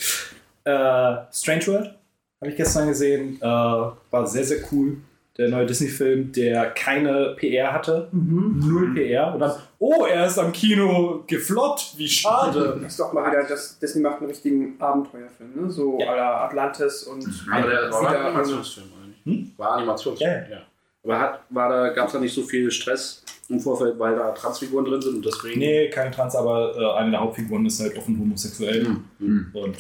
Äh, 0.65 1.15
Strange 1.31 1.67
World 1.67 1.95
habe 2.41 2.51
ich 2.51 2.55
gestern 2.57 2.87
gesehen. 2.87 3.37
Äh, 3.41 3.45
war 3.45 4.27
sehr, 4.27 4.43
sehr 4.43 4.59
cool. 4.71 4.97
Der 5.37 5.49
neue 5.49 5.65
Disney-Film, 5.65 6.31
der 6.31 6.69
keine 6.71 7.35
PR 7.37 7.73
hatte. 7.73 8.07
Null 8.11 8.93
PR. 8.93 9.33
Und 9.33 9.39
dann, 9.39 9.53
oh, 9.79 10.05
er 10.05 10.27
ist 10.27 10.37
am 10.37 10.51
Kino 10.51 11.23
gefloppt. 11.25 11.93
Wie 11.97 12.07
schade. 12.07 12.77
Das 12.83 12.91
ist 12.91 12.99
doch 12.99 13.11
mal 13.13 13.31
wieder, 13.31 13.43
das 13.47 13.79
Disney 13.79 14.01
macht 14.01 14.19
einen 14.19 14.27
richtigen 14.29 14.75
Abenteuerfilm, 14.79 15.49
ne? 15.55 15.71
So 15.71 15.97
Ja. 15.99 16.11
à 16.11 16.15
la 16.15 16.45
Atlantis 16.45 17.03
und 17.03 17.25
Aber 17.51 17.67
der 17.67 17.89
war 17.91 18.09
ein 18.09 18.15
Animationsfilm, 18.27 18.87
oder 18.93 19.07
nicht? 19.25 19.57
War 19.57 19.71
Animationsfilm, 19.77 20.31
Ja. 20.51 20.55
ja. 20.57 20.61
Aber 21.03 21.19
hat, 21.19 21.39
war 21.49 21.69
da, 21.69 21.89
gab 21.89 22.07
es 22.07 22.13
da 22.13 22.19
nicht 22.19 22.33
so 22.35 22.43
viel 22.43 22.69
Stress 22.69 23.23
im 23.49 23.59
Vorfeld, 23.59 23.99
weil 23.99 24.15
da 24.15 24.31
Transfiguren 24.31 24.85
drin 24.85 25.01
sind 25.01 25.15
und 25.17 25.25
deswegen. 25.25 25.59
Nee, 25.59 25.89
kein 25.89 26.11
Trans, 26.11 26.35
aber 26.35 26.75
äh, 26.77 26.99
eine 26.99 27.11
der 27.11 27.19
Hauptfiguren 27.19 27.65
ist 27.65 27.79
halt 27.79 27.97
offen 27.97 28.17
homosexuell. 28.19 28.97
Mhm. 29.19 29.51
Und 29.53 29.77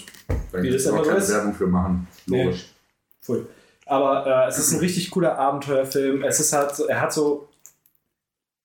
Wie 0.53 0.69
das 0.69 0.85
immer 0.85 1.03
so 1.03 1.09
keine 1.09 1.19
ist. 1.19 1.31
Werbung 1.31 1.53
für 1.53 1.67
machen. 1.67 2.07
Logisch. 2.27 2.65
Voll. 3.21 3.47
Aber 3.85 4.25
äh, 4.25 4.49
es 4.49 4.57
ist 4.57 4.73
ein 4.73 4.79
richtig 4.79 5.11
cooler 5.11 5.37
Abenteuerfilm. 5.37 6.23
Es 6.23 6.39
ist 6.39 6.53
halt 6.53 6.75
so, 6.75 6.87
er 6.87 7.01
hat 7.01 7.13
so, 7.13 7.47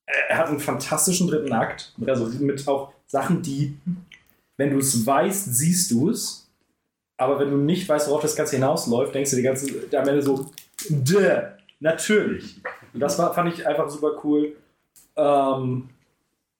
er 0.06 0.38
hat 0.38 0.48
einen 0.48 0.60
fantastischen 0.60 1.28
dritten 1.28 1.52
Akt. 1.52 1.94
Also 2.06 2.26
mit 2.26 2.66
auch 2.66 2.92
Sachen, 3.06 3.42
die, 3.42 3.78
wenn 4.56 4.70
du 4.70 4.78
es 4.78 5.06
weißt, 5.06 5.54
siehst 5.54 5.90
du 5.90 6.10
es. 6.10 6.48
Aber 7.16 7.40
wenn 7.40 7.50
du 7.50 7.56
nicht 7.56 7.88
weißt, 7.88 8.08
worauf 8.08 8.22
das 8.22 8.36
Ganze 8.36 8.56
hinausläuft, 8.56 9.14
denkst 9.14 9.30
du 9.30 9.36
die 9.36 9.42
ganze 9.42 9.66
am 9.92 10.08
Ende 10.08 10.22
so, 10.22 10.50
Däh, 10.88 11.42
natürlich. 11.80 12.60
Und 12.94 13.00
das 13.00 13.18
war, 13.18 13.34
fand 13.34 13.52
ich 13.52 13.66
einfach 13.66 13.90
super 13.90 14.12
cool. 14.22 14.56
Ähm, 15.18 15.90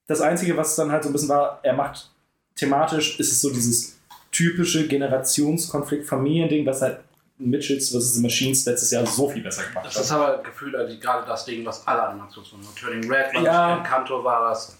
das 0.06 0.20
Einzige, 0.20 0.56
was 0.56 0.74
dann 0.76 0.90
halt 0.92 1.02
so 1.04 1.08
ein 1.10 1.12
bisschen 1.12 1.28
war, 1.28 1.60
er 1.62 1.72
macht 1.74 2.10
thematisch, 2.56 3.18
ist 3.20 3.30
es 3.32 3.40
so 3.40 3.50
dieses 3.50 3.98
typische 4.32 4.86
Generationskonflikt-Familiending, 4.88 6.66
was 6.66 6.82
halt 6.82 7.00
Mitchells 7.38 7.90
vs. 7.90 8.14
The 8.14 8.20
Machines 8.22 8.64
letztes 8.66 8.90
Jahr 8.90 9.06
so 9.06 9.28
viel 9.28 9.42
besser 9.42 9.62
gemacht 9.62 9.86
Das 9.86 9.94
hat. 9.96 10.02
ist 10.02 10.10
aber 10.12 10.38
gefühlt 10.42 10.74
also 10.74 10.98
gerade 10.98 11.24
das 11.26 11.44
Ding, 11.44 11.64
was 11.64 11.86
alle 11.86 12.02
Animationsfilme 12.02 12.64
machen. 12.64 12.76
Turning 12.76 13.10
Red 13.10 13.34
war 13.34 13.42
Ja. 13.42 13.68
das, 13.76 13.78
Encanto 13.78 14.24
war 14.24 14.50
das. 14.50 14.76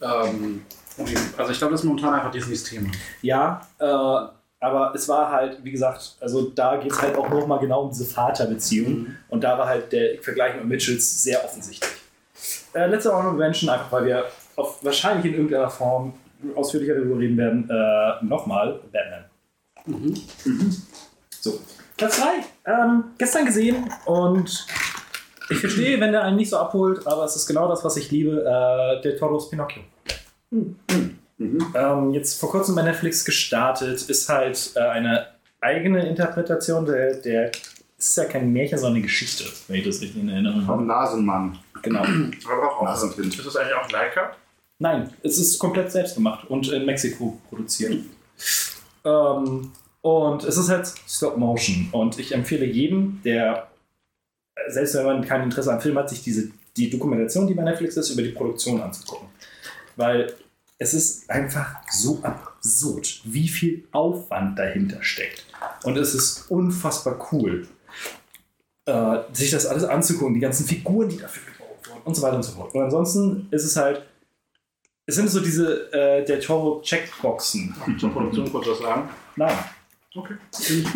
Ähm, 0.00 0.62
also 1.36 1.52
ich 1.52 1.58
glaube, 1.58 1.72
das 1.72 1.80
ist 1.80 1.84
momentan 1.86 2.14
einfach 2.14 2.30
Disneys 2.30 2.62
Thema. 2.64 2.88
Ja, 3.22 3.60
äh, 3.78 3.84
aber 4.60 4.92
es 4.94 5.08
war 5.08 5.30
halt, 5.30 5.62
wie 5.64 5.70
gesagt, 5.72 6.16
also 6.20 6.50
da 6.50 6.76
geht 6.76 6.92
es 6.92 7.00
halt 7.02 7.16
auch 7.16 7.28
nochmal 7.28 7.58
genau 7.60 7.82
um 7.82 7.90
diese 7.90 8.04
Vaterbeziehung. 8.04 9.14
Und 9.28 9.42
da 9.44 9.56
war 9.58 9.66
halt 9.66 9.92
der 9.92 10.20
Vergleich 10.22 10.54
mit 10.56 10.64
Mitchells 10.66 11.22
sehr 11.22 11.44
offensichtlich. 11.44 11.90
Äh, 12.74 12.86
letzte 12.86 13.12
Honorable 13.12 13.38
Mention, 13.38 13.70
einfach 13.70 13.90
weil 13.92 14.06
wir 14.06 14.24
auf, 14.56 14.84
wahrscheinlich 14.84 15.26
in 15.26 15.34
irgendeiner 15.34 15.70
Form 15.70 16.12
ausführlicher 16.54 16.94
darüber 16.94 17.18
reden 17.18 17.36
werden, 17.36 17.68
äh, 17.70 18.24
nochmal 18.24 18.80
Batman. 18.92 19.24
So, 21.40 21.60
Platz 21.96 22.20
3. 22.20 22.72
Ähm, 22.72 23.04
gestern 23.16 23.46
gesehen 23.46 23.90
und 24.04 24.66
ich 25.50 25.58
verstehe, 25.58 26.00
wenn 26.00 26.12
der 26.12 26.22
einen 26.22 26.36
nicht 26.36 26.50
so 26.50 26.58
abholt, 26.58 27.06
aber 27.06 27.24
es 27.24 27.36
ist 27.36 27.46
genau 27.46 27.68
das, 27.68 27.84
was 27.84 27.96
ich 27.96 28.10
liebe, 28.10 28.42
äh, 28.42 29.02
der 29.02 29.16
Toros 29.16 29.48
Pinocchio. 29.48 29.82
Ähm, 30.52 32.12
jetzt 32.12 32.40
vor 32.40 32.50
kurzem 32.50 32.74
bei 32.74 32.82
Netflix 32.82 33.24
gestartet, 33.24 34.02
ist 34.02 34.28
halt 34.28 34.72
äh, 34.74 34.80
eine 34.80 35.26
eigene 35.60 36.06
Interpretation 36.06 36.84
der, 36.84 37.14
der 37.14 37.50
ist 37.98 38.16
ja 38.16 38.24
kein 38.24 38.52
Märchen, 38.52 38.78
sondern 38.78 38.96
eine 38.96 39.02
Geschichte, 39.02 39.44
wenn 39.66 39.76
ich 39.76 39.86
das 39.86 40.00
richtig 40.00 40.22
in 40.22 40.28
Erinnerung 40.28 40.62
Vom 40.62 40.68
habe. 40.68 40.84
Nasenmann. 40.84 41.58
Genau. 41.82 42.04
Aber 42.46 42.76
auch 42.76 42.82
Nasenkind. 42.82 43.38
Ist 43.38 43.46
das 43.46 43.56
eigentlich 43.56 43.74
auch 43.74 43.90
Leica? 43.90 44.36
Nein, 44.78 45.12
es 45.22 45.38
ist 45.38 45.58
komplett 45.58 45.90
selbst 45.90 46.14
gemacht 46.14 46.48
und 46.48 46.68
in 46.70 46.86
Mexiko 46.86 47.38
produziert. 47.48 48.04
Ähm, 49.04 49.72
und 50.00 50.44
es 50.44 50.56
ist 50.56 50.68
halt 50.68 50.92
Stop 51.08 51.36
Motion. 51.36 51.88
Und 51.92 52.18
ich 52.18 52.32
empfehle 52.32 52.64
jedem, 52.64 53.20
der, 53.24 53.68
selbst 54.68 54.94
wenn 54.94 55.06
man 55.06 55.24
kein 55.24 55.42
Interesse 55.42 55.72
am 55.72 55.80
Film 55.80 55.98
hat, 55.98 56.08
sich 56.08 56.22
diese, 56.22 56.50
die 56.76 56.90
Dokumentation, 56.90 57.46
die 57.46 57.54
bei 57.54 57.62
Netflix 57.64 57.96
ist, 57.96 58.10
über 58.10 58.22
die 58.22 58.30
Produktion 58.30 58.80
anzugucken. 58.80 59.28
Weil 59.96 60.32
es 60.78 60.94
ist 60.94 61.28
einfach 61.28 61.82
so 61.90 62.20
absurd, 62.22 63.20
wie 63.24 63.48
viel 63.48 63.88
Aufwand 63.90 64.58
dahinter 64.58 65.02
steckt. 65.02 65.44
Und 65.82 65.96
es 65.98 66.14
ist 66.14 66.48
unfassbar 66.50 67.28
cool, 67.32 67.66
äh, 68.86 69.18
sich 69.32 69.50
das 69.50 69.66
alles 69.66 69.84
anzugucken, 69.84 70.34
die 70.34 70.40
ganzen 70.40 70.66
Figuren, 70.66 71.08
die 71.08 71.18
dafür 71.18 71.42
und 72.08 72.14
so 72.14 72.22
weiter 72.22 72.36
und 72.36 72.42
so 72.42 72.52
fort. 72.52 72.74
Und 72.74 72.82
ansonsten 72.82 73.48
ist 73.50 73.64
es 73.64 73.76
halt, 73.76 74.02
es 75.06 75.14
sind 75.14 75.30
so 75.30 75.40
diese 75.40 75.92
äh, 75.92 76.24
der 76.24 76.40
Toro 76.40 76.80
Checkboxen. 76.82 77.74
Zur 77.98 78.10
Produktion 78.10 78.50
kurz 78.50 78.68
was 78.68 78.78
sagen. 78.78 79.08
Nein. 79.36 79.56
Okay. 80.14 80.34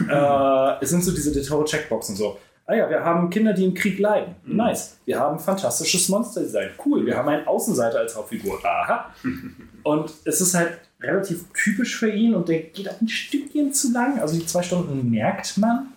Äh, 0.08 0.82
es 0.82 0.90
sind 0.90 1.04
so 1.04 1.12
diese 1.12 1.32
Del 1.32 1.44
Toro 1.44 1.64
Checkboxen 1.64 2.16
so. 2.16 2.38
Ah 2.66 2.74
ja, 2.74 2.88
wir 2.88 3.04
haben 3.04 3.28
Kinder, 3.28 3.52
die 3.52 3.64
im 3.64 3.74
Krieg 3.74 3.98
leiden. 3.98 4.34
Mhm. 4.44 4.56
Nice. 4.56 4.98
Wir 5.04 5.18
haben 5.18 5.38
fantastisches 5.38 6.08
Monsterdesign. 6.08 6.70
Cool. 6.84 7.04
Wir 7.04 7.16
haben 7.16 7.28
einen 7.28 7.46
Außenseiter 7.46 7.98
als 7.98 8.16
Hauptfigur. 8.16 8.58
Aha. 8.64 9.14
Und 9.82 10.12
es 10.24 10.40
ist 10.40 10.54
halt 10.54 10.78
relativ 11.00 11.44
typisch 11.52 11.96
für 11.96 12.10
ihn 12.10 12.32
und 12.36 12.48
der 12.48 12.60
geht 12.60 12.88
auch 12.88 13.00
ein 13.00 13.08
Stückchen 13.08 13.72
zu 13.72 13.92
lang. 13.92 14.20
Also 14.20 14.38
die 14.38 14.46
zwei 14.46 14.62
Stunden 14.62 15.10
merkt 15.10 15.58
man. 15.58 15.88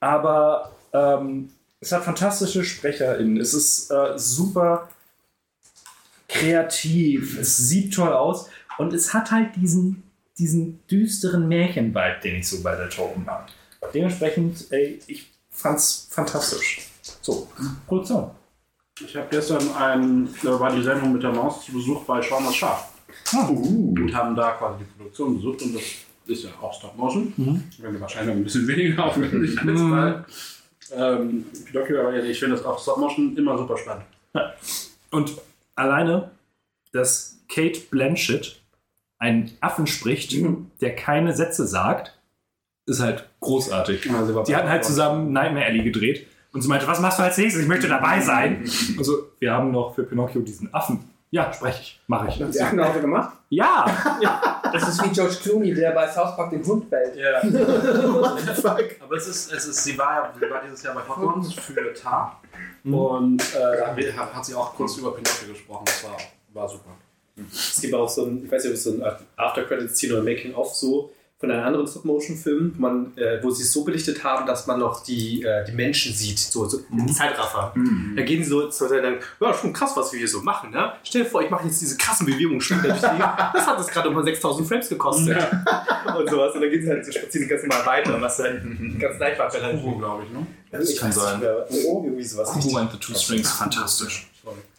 Aber 0.00 0.72
ähm, 0.92 1.48
es 1.80 1.92
hat 1.92 2.04
fantastische 2.04 2.64
SprecherInnen. 2.64 3.38
Es 3.38 3.54
ist 3.54 3.90
äh, 3.90 4.18
super 4.18 4.88
kreativ. 6.28 7.38
Es 7.38 7.56
sieht 7.56 7.94
toll 7.94 8.12
aus. 8.12 8.48
Und 8.78 8.92
es 8.92 9.14
hat 9.14 9.30
halt 9.30 9.56
diesen, 9.56 10.02
diesen 10.38 10.86
düsteren 10.86 11.48
Märchen-Vibe, 11.48 12.20
den 12.22 12.36
ich 12.36 12.48
so 12.48 12.62
bei 12.62 12.76
der 12.76 12.90
Token 12.90 13.26
habe. 13.26 13.46
dementsprechend, 13.94 14.66
ey, 14.70 15.00
ich 15.06 15.30
fand's 15.50 16.08
fantastisch. 16.10 16.88
So, 17.22 17.48
Produktion. 17.86 18.30
Ich 19.00 19.14
habe 19.14 19.28
gestern 19.30 19.74
ein, 19.74 20.28
da 20.42 20.58
war 20.58 20.74
die 20.74 20.82
Sendung 20.82 21.12
mit 21.12 21.22
der 21.22 21.32
Maus 21.32 21.64
zu 21.64 21.72
Besuch 21.72 22.04
bei 22.04 22.20
das 22.20 22.56
Schaf. 22.56 22.92
Und 24.00 24.14
haben 24.14 24.34
da 24.34 24.52
quasi 24.52 24.84
die 24.84 24.96
Produktion 24.96 25.36
besucht 25.36 25.62
und 25.62 25.74
das 25.74 25.82
ist 26.26 26.44
ja 26.44 26.50
auch 26.60 26.72
Stop 26.72 26.96
Motion. 26.96 27.32
Wenn 27.78 27.92
wir 27.92 28.00
wahrscheinlich 28.00 28.34
noch 28.34 28.40
ein 28.40 28.44
bisschen 28.44 28.66
weniger 28.66 29.04
aufwendig 29.04 29.58
als 29.58 29.80
bei 29.80 30.24
ähm, 30.94 31.46
Pinocchio, 31.64 32.10
ich 32.12 32.38
finde 32.38 32.56
das 32.56 32.64
auch 32.64 32.80
Stop 32.80 32.98
Motion 32.98 33.36
immer 33.36 33.56
super 33.58 33.76
spannend. 33.76 34.04
Und 35.10 35.32
alleine, 35.74 36.30
dass 36.92 37.38
Kate 37.48 37.80
Blanchett 37.90 38.60
einen 39.18 39.52
Affen 39.60 39.86
spricht, 39.86 40.34
der 40.80 40.94
keine 40.94 41.34
Sätze 41.34 41.66
sagt, 41.66 42.18
ist 42.86 43.00
halt 43.00 43.28
großartig. 43.40 44.04
Ja, 44.04 44.42
Die 44.42 44.56
hatten 44.56 44.68
halt 44.68 44.84
zusammen 44.84 45.32
Nightmare 45.32 45.66
Alley 45.66 45.82
gedreht 45.82 46.26
und 46.52 46.62
sie 46.62 46.68
meinte, 46.68 46.86
was 46.86 47.00
machst 47.00 47.18
du 47.18 47.22
als 47.22 47.36
nächstes? 47.36 47.62
Ich 47.62 47.68
möchte 47.68 47.88
dabei 47.88 48.20
sein. 48.20 48.64
Also, 48.98 49.30
wir 49.38 49.52
haben 49.52 49.72
noch 49.72 49.94
für 49.94 50.04
Pinocchio 50.04 50.40
diesen 50.42 50.72
Affen. 50.72 51.04
Ja, 51.30 51.52
spreche 51.52 51.80
ich, 51.80 52.00
mache 52.06 52.28
ich. 52.28 52.40
Hat 52.40 52.52
sie 52.52 52.62
Auto 52.62 53.00
gemacht? 53.00 53.36
Ja! 53.48 53.84
Das 54.72 54.88
ist 54.88 55.02
wie 55.04 55.08
George 55.10 55.36
Clooney, 55.42 55.74
der 55.74 55.90
bei 55.92 56.08
South 56.08 56.36
Park 56.36 56.50
den 56.50 56.64
Hund 56.64 56.88
bellt. 56.88 57.16
Ja. 57.16 57.40
Aber 57.42 59.16
es 59.16 59.26
ist, 59.26 59.52
es 59.52 59.66
ist, 59.66 59.84
sie 59.84 59.98
war 59.98 60.14
ja 60.14 60.32
sie 60.38 60.50
war 60.50 60.62
dieses 60.62 60.82
Jahr 60.82 60.94
bei 60.94 61.02
Hotmans 61.08 61.52
für 61.54 61.94
Tar. 61.94 62.40
Und 62.84 63.42
äh, 63.54 64.12
da 64.16 64.34
hat 64.34 64.44
sie 64.44 64.54
auch 64.54 64.74
kurz 64.74 64.96
über 64.96 65.14
Pinocchio 65.14 65.48
gesprochen. 65.48 65.84
Das 65.86 66.04
war, 66.04 66.16
war 66.52 66.68
super. 66.68 66.90
Es 67.52 67.80
gibt 67.80 67.94
auch 67.94 68.08
so 68.08 68.24
ein, 68.24 68.44
ich 68.44 68.50
weiß 68.50 68.64
nicht, 68.64 68.70
ob 68.70 68.76
es 68.76 68.84
so 68.84 68.92
ein 68.92 69.02
After-Credits-Scene 69.36 70.14
oder 70.14 70.22
Making-of 70.22 70.74
so 70.74 71.12
von 71.38 71.50
einem 71.50 71.64
anderen 71.64 71.86
Stop-Motion-Film, 71.86 72.76
wo, 72.78 73.20
äh, 73.20 73.42
wo 73.42 73.50
sie 73.50 73.62
es 73.62 73.72
so 73.72 73.84
belichtet 73.84 74.24
haben, 74.24 74.46
dass 74.46 74.66
man 74.66 74.80
noch 74.80 75.04
die, 75.04 75.42
äh, 75.42 75.66
die 75.66 75.72
Menschen 75.72 76.14
sieht, 76.14 76.38
so, 76.38 76.66
so 76.66 76.80
im 76.90 77.12
Zeitraffer. 77.12 77.74
Da 78.16 78.22
gehen 78.22 78.42
sie 78.42 78.48
so 78.48 78.68
zu 78.70 78.88
sagen, 78.88 79.18
ja, 79.40 79.54
schon 79.54 79.72
krass, 79.74 79.92
was 79.96 80.12
wir 80.12 80.18
hier 80.18 80.28
so 80.28 80.40
machen, 80.40 80.70
ne? 80.70 80.94
Stell 81.02 81.24
dir 81.24 81.28
vor, 81.28 81.42
ich 81.42 81.50
mache 81.50 81.66
jetzt 81.66 81.80
diese 81.82 81.98
krassen 81.98 82.24
Bewegungen. 82.24 82.58
Das 82.58 83.66
hat 83.66 83.78
es 83.78 83.86
gerade 83.88 84.10
mal 84.10 84.24
6000 84.24 84.66
Frames 84.66 84.88
gekostet. 84.88 85.36
Und 86.18 86.30
sowas. 86.30 86.54
Und 86.54 86.62
dann 86.62 86.70
gehen 86.70 86.82
sie 86.82 86.88
halt 86.88 87.04
so 87.04 87.12
spazieren 87.12 87.48
ganz 87.48 87.62
normal 87.62 87.84
weiter, 87.84 88.20
was 88.20 88.38
dann 88.38 88.96
ganz 88.98 89.18
leicht 89.18 89.38
war. 89.38 89.50
Dann, 89.50 89.76
Uro, 89.76 89.98
glaube 89.98 90.24
ich, 90.24 90.32
ne? 90.32 90.46
das 90.70 90.96
kann 90.96 91.12
sein. 91.12 91.42
Oh, 91.86 92.02
irgendwie 92.04 92.24
sowas. 92.24 92.54
Who 92.54 92.78
and 92.78 92.90
the 92.92 92.98
Two 92.98 93.14
Strings, 93.14 93.52
fantastisch. 93.52 94.30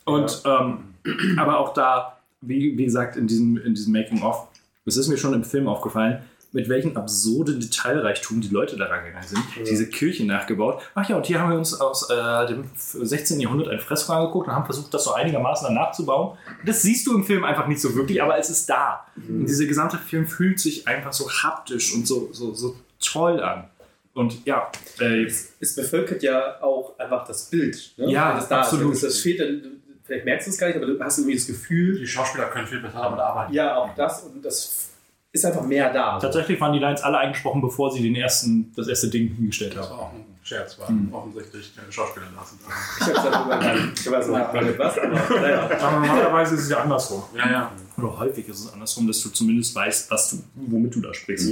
Und 0.06 0.42
ähm, 0.46 0.96
aber 1.38 1.60
auch 1.60 1.74
da, 1.74 2.18
wie, 2.42 2.78
wie 2.78 2.86
gesagt, 2.86 3.16
in 3.16 3.28
diesem, 3.28 3.58
in 3.58 3.76
diesem 3.76 3.94
Making-of, 3.94 4.48
es 4.86 4.98
ist 4.98 5.08
mir 5.08 5.18
schon 5.18 5.34
im 5.34 5.44
Film 5.44 5.68
aufgefallen, 5.68 6.24
mit 6.58 6.70
welchem 6.70 6.98
absurden 6.98 7.60
Detailreichtum 7.60 8.42
die 8.42 8.48
Leute 8.48 8.78
da 8.78 8.86
rangegangen 8.86 9.28
sind. 9.28 9.44
Diese 9.70 9.88
Kirche 9.88 10.26
nachgebaut. 10.26 10.82
Ach 10.96 11.08
ja, 11.08 11.16
und 11.16 11.26
hier 11.28 11.40
haben 11.40 11.52
wir 11.52 11.58
uns 11.58 11.80
aus 11.80 12.10
äh, 12.10 12.48
dem 12.48 12.64
16. 12.76 13.40
Jahrhundert 13.40 13.68
ein 13.70 13.80
Fresko 13.80 14.12
angeguckt 14.14 14.48
und 14.48 14.54
haben 14.56 14.66
versucht, 14.66 14.92
das 14.92 15.04
so 15.04 15.14
einigermaßen 15.14 15.68
dann 15.68 15.76
nachzubauen. 15.76 16.36
Das 16.66 16.82
siehst 16.82 17.06
du 17.06 17.16
im 17.16 17.24
Film 17.24 17.44
einfach 17.44 17.68
nicht 17.68 17.80
so 17.80 17.94
wirklich, 17.94 18.24
aber 18.24 18.40
es 18.40 18.50
ist 18.50 18.68
da. 18.68 19.06
Und 19.16 19.46
dieser 19.46 19.66
gesamte 19.66 19.98
Film 20.00 20.26
fühlt 20.26 20.60
sich 20.60 20.88
einfach 20.88 21.14
so 21.14 21.30
haptisch 21.30 21.94
und 21.94 22.08
so, 22.08 22.30
so, 22.32 22.56
so 22.56 22.76
toll 23.00 23.40
an. 23.44 23.66
Und 24.16 24.44
ja, 24.48 24.72
äh, 25.00 25.26
es 25.26 25.76
bevölkert 25.76 26.24
ja 26.24 26.60
auch 26.64 26.98
einfach 26.98 27.24
das 27.28 27.52
Bild. 27.52 27.94
Ne? 27.98 28.12
Ja, 28.12 28.34
das 28.34 28.50
da 28.50 28.62
absolut. 28.62 28.94
Ist. 28.94 29.04
Das 29.04 29.20
fehlt 29.20 29.40
dann, 29.40 29.62
vielleicht 30.04 30.26
merkst 30.26 30.48
du 30.48 30.52
es 30.52 30.58
gar 30.58 30.68
nicht, 30.68 30.78
aber 30.78 30.88
du 30.88 31.00
hast 31.00 31.20
irgendwie 31.20 31.36
das 31.36 31.46
Gefühl, 31.46 32.00
Die 32.00 32.08
Schauspieler 32.08 32.46
können 32.46 32.66
viel 32.66 32.80
besser 32.80 33.00
damit 33.04 33.20
arbeiten. 33.20 33.54
ja, 33.54 33.76
auch 33.78 33.94
das 33.94 34.24
und 34.24 34.44
das 34.44 34.90
ist 35.38 35.46
einfach 35.46 35.64
mehr 35.64 35.92
da. 35.94 36.20
tatsächlich 36.20 36.60
waren 36.60 36.74
die 36.74 36.80
Lines 36.80 37.02
alle 37.02 37.18
eingesprochen, 37.20 37.62
bevor 37.62 37.92
sie 37.92 38.02
den 38.02 38.16
ersten, 38.16 38.72
das 38.76 38.88
erste 38.88 39.08
Ding 39.10 39.30
hingestellt 39.36 39.76
Das 39.76 39.90
haben. 39.90 39.98
war 39.98 40.06
auch 40.06 40.14
ein 40.14 40.26
Scherz, 40.44 40.78
weil 40.80 40.96
offensichtlich 41.12 41.76
keine 41.76 41.92
Schauspieler 41.92 42.26
da 42.36 42.46
sind. 42.46 42.60
Ich 42.62 43.08
hab's 43.16 43.30
darüber 43.30 43.60
Ich 43.94 44.12
weiß 44.12 44.28
nicht, 44.28 44.80
was, 44.80 44.98
aber 44.98 45.42
naja. 45.42 45.70
Aber 45.82 46.00
normalerweise 46.00 46.56
ist 46.56 46.62
es 46.64 46.70
ja 46.70 46.78
andersrum. 46.84 47.24
Ja, 47.36 47.50
ja. 47.52 47.72
Oder 47.98 48.20
häufig 48.20 48.48
ist 48.48 48.60
es 48.66 48.74
andersrum, 48.74 49.08
dass 49.08 49.22
du 49.22 49.30
zumindest 49.30 49.76
weißt, 49.76 50.10
was 50.12 50.30
du, 50.30 50.38
womit 50.56 50.96
du 50.96 51.02
da 51.02 51.14
sprichst. 51.14 51.50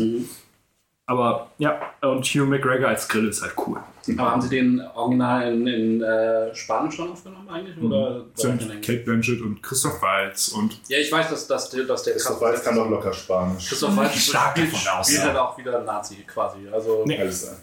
Aber 1.08 1.52
ja, 1.60 1.80
und 2.02 2.26
Hugh 2.26 2.46
McGregor 2.48 2.88
als 2.90 3.08
Grill 3.08 3.28
ist 3.30 3.44
halt 3.44 3.54
cool. 3.68 3.78
Aber 4.18 4.32
haben 4.32 4.42
Sie 4.42 4.50
den 4.50 4.82
Original 4.96 5.54
in, 5.54 5.68
in 5.68 6.02
äh, 6.02 6.54
Spanisch 6.56 6.96
schon 6.96 7.12
aufgenommen 7.12 7.48
eigentlich? 7.50 7.78
Oder 7.80 8.24
Sind? 8.34 8.60
Kate 8.82 9.00
Blanchett 9.04 9.42
und 9.42 9.62
Christoph 9.62 10.02
Waltz 10.02 10.48
und 10.50 10.80
Ja, 10.88 10.98
ich 10.98 11.12
weiß, 11.12 11.30
dass, 11.30 11.46
dass, 11.48 11.70
der- 11.70 11.84
dass 11.86 12.04
der 12.04 12.14
Christoph 12.14 12.42
Weiß 12.42 12.64
kann 12.64 12.76
doch 12.76 12.90
locker 12.90 13.14
Spanisch. 13.14 13.70
Christoph 13.70 13.96
Waltz 13.98 14.16
Stark 14.16 14.58
spielt, 14.58 14.74
davon 14.74 15.00
aus, 15.00 15.06
spielt 15.08 15.22
ja. 15.22 15.28
halt 15.28 15.38
auch 15.38 15.58
wieder 15.58 15.80
ein 15.80 15.86
Nazi 15.86 16.16
quasi. 16.28 16.68
Also 16.72 17.04
Nee. 17.06 17.20
Alles 17.20 17.42
sein. 17.48 17.58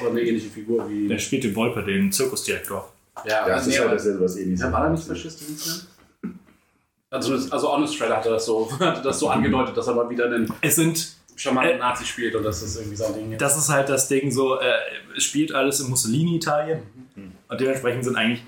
oder 0.00 0.10
eine 0.10 0.20
ähnliche 0.22 0.48
Figur 0.50 0.88
wie. 0.90 1.06
der 1.08 1.18
spielt 1.18 1.44
den 1.44 1.54
Wolper, 1.54 1.82
den 1.82 2.10
Zirkusdirektor. 2.10 2.92
Ja, 3.24 3.46
Ja, 3.46 3.48
das 3.48 3.66
nee, 3.66 3.72
ist 3.74 3.78
halt 3.78 3.88
aber- 3.88 3.96
dasselbe, 3.96 4.24
was 4.24 4.36
ähnliches. 4.36 4.60
Ja, 4.60 4.72
war 4.72 4.84
er 4.84 4.90
nicht 4.90 5.04
Faschist 5.04 5.40
in 5.42 5.46
dem 5.48 5.56
Film? 5.56 6.38
Also, 7.10 7.34
also 7.50 7.72
Honest 7.72 7.96
Trailer 7.98 8.16
hatte 8.18 8.30
das 8.30 8.44
so, 8.44 8.70
hatte 8.80 9.02
das 9.02 9.18
so 9.18 9.28
angedeutet, 9.30 9.76
dass 9.76 9.86
er 9.86 9.94
mal 9.94 10.10
wieder 10.10 10.26
einen 10.26 10.52
Es 10.60 10.76
sind, 10.76 11.16
charmanten 11.38 11.76
Äh, 11.76 11.78
Nazi 11.78 12.04
spielt 12.04 12.34
und 12.34 12.42
das 12.42 12.62
ist 12.62 12.76
irgendwie 12.76 12.96
sein 12.96 13.14
Ding. 13.14 13.38
das 13.38 13.56
ist 13.56 13.68
halt 13.68 13.88
das 13.88 14.08
Ding 14.08 14.30
so, 14.30 14.58
äh, 14.60 14.72
es 15.16 15.24
spielt 15.24 15.52
alles 15.54 15.80
in 15.80 15.88
Mussolini-Italien 15.90 16.82
und 17.48 17.60
dementsprechend 17.60 18.04
sind 18.04 18.16
eigentlich 18.16 18.42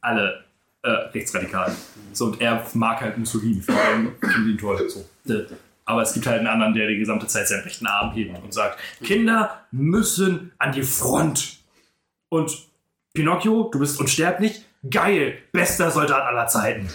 alle 0.00 0.44
äh, 0.82 0.88
rechtsradikal. 0.88 1.74
So, 2.12 2.26
und 2.26 2.40
er 2.40 2.64
mag 2.74 3.00
halt 3.00 3.16
Mussolini, 3.18 3.54
ihn- 3.56 3.62
findet 3.62 4.46
ihn 4.46 4.58
toll. 4.58 4.88
So. 4.88 5.32
Äh, 5.32 5.46
Aber 5.86 6.02
es 6.02 6.12
gibt 6.12 6.26
halt 6.26 6.38
einen 6.38 6.46
anderen, 6.48 6.74
der 6.74 6.86
die 6.88 6.98
gesamte 6.98 7.26
Zeit 7.26 7.48
seinen 7.48 7.62
rechten 7.62 7.86
Arm 7.86 8.12
hebt 8.14 8.42
und 8.42 8.52
sagt, 8.54 8.78
Kinder 9.02 9.64
müssen 9.70 10.52
an 10.58 10.72
die 10.72 10.82
Front. 10.82 11.58
Und 12.30 12.66
Pinocchio, 13.14 13.68
du 13.72 13.78
bist 13.78 13.98
unsterblich, 14.00 14.62
geil, 14.90 15.38
bester 15.52 15.90
Soldat 15.90 16.22
aller 16.22 16.46
Zeiten. 16.46 16.88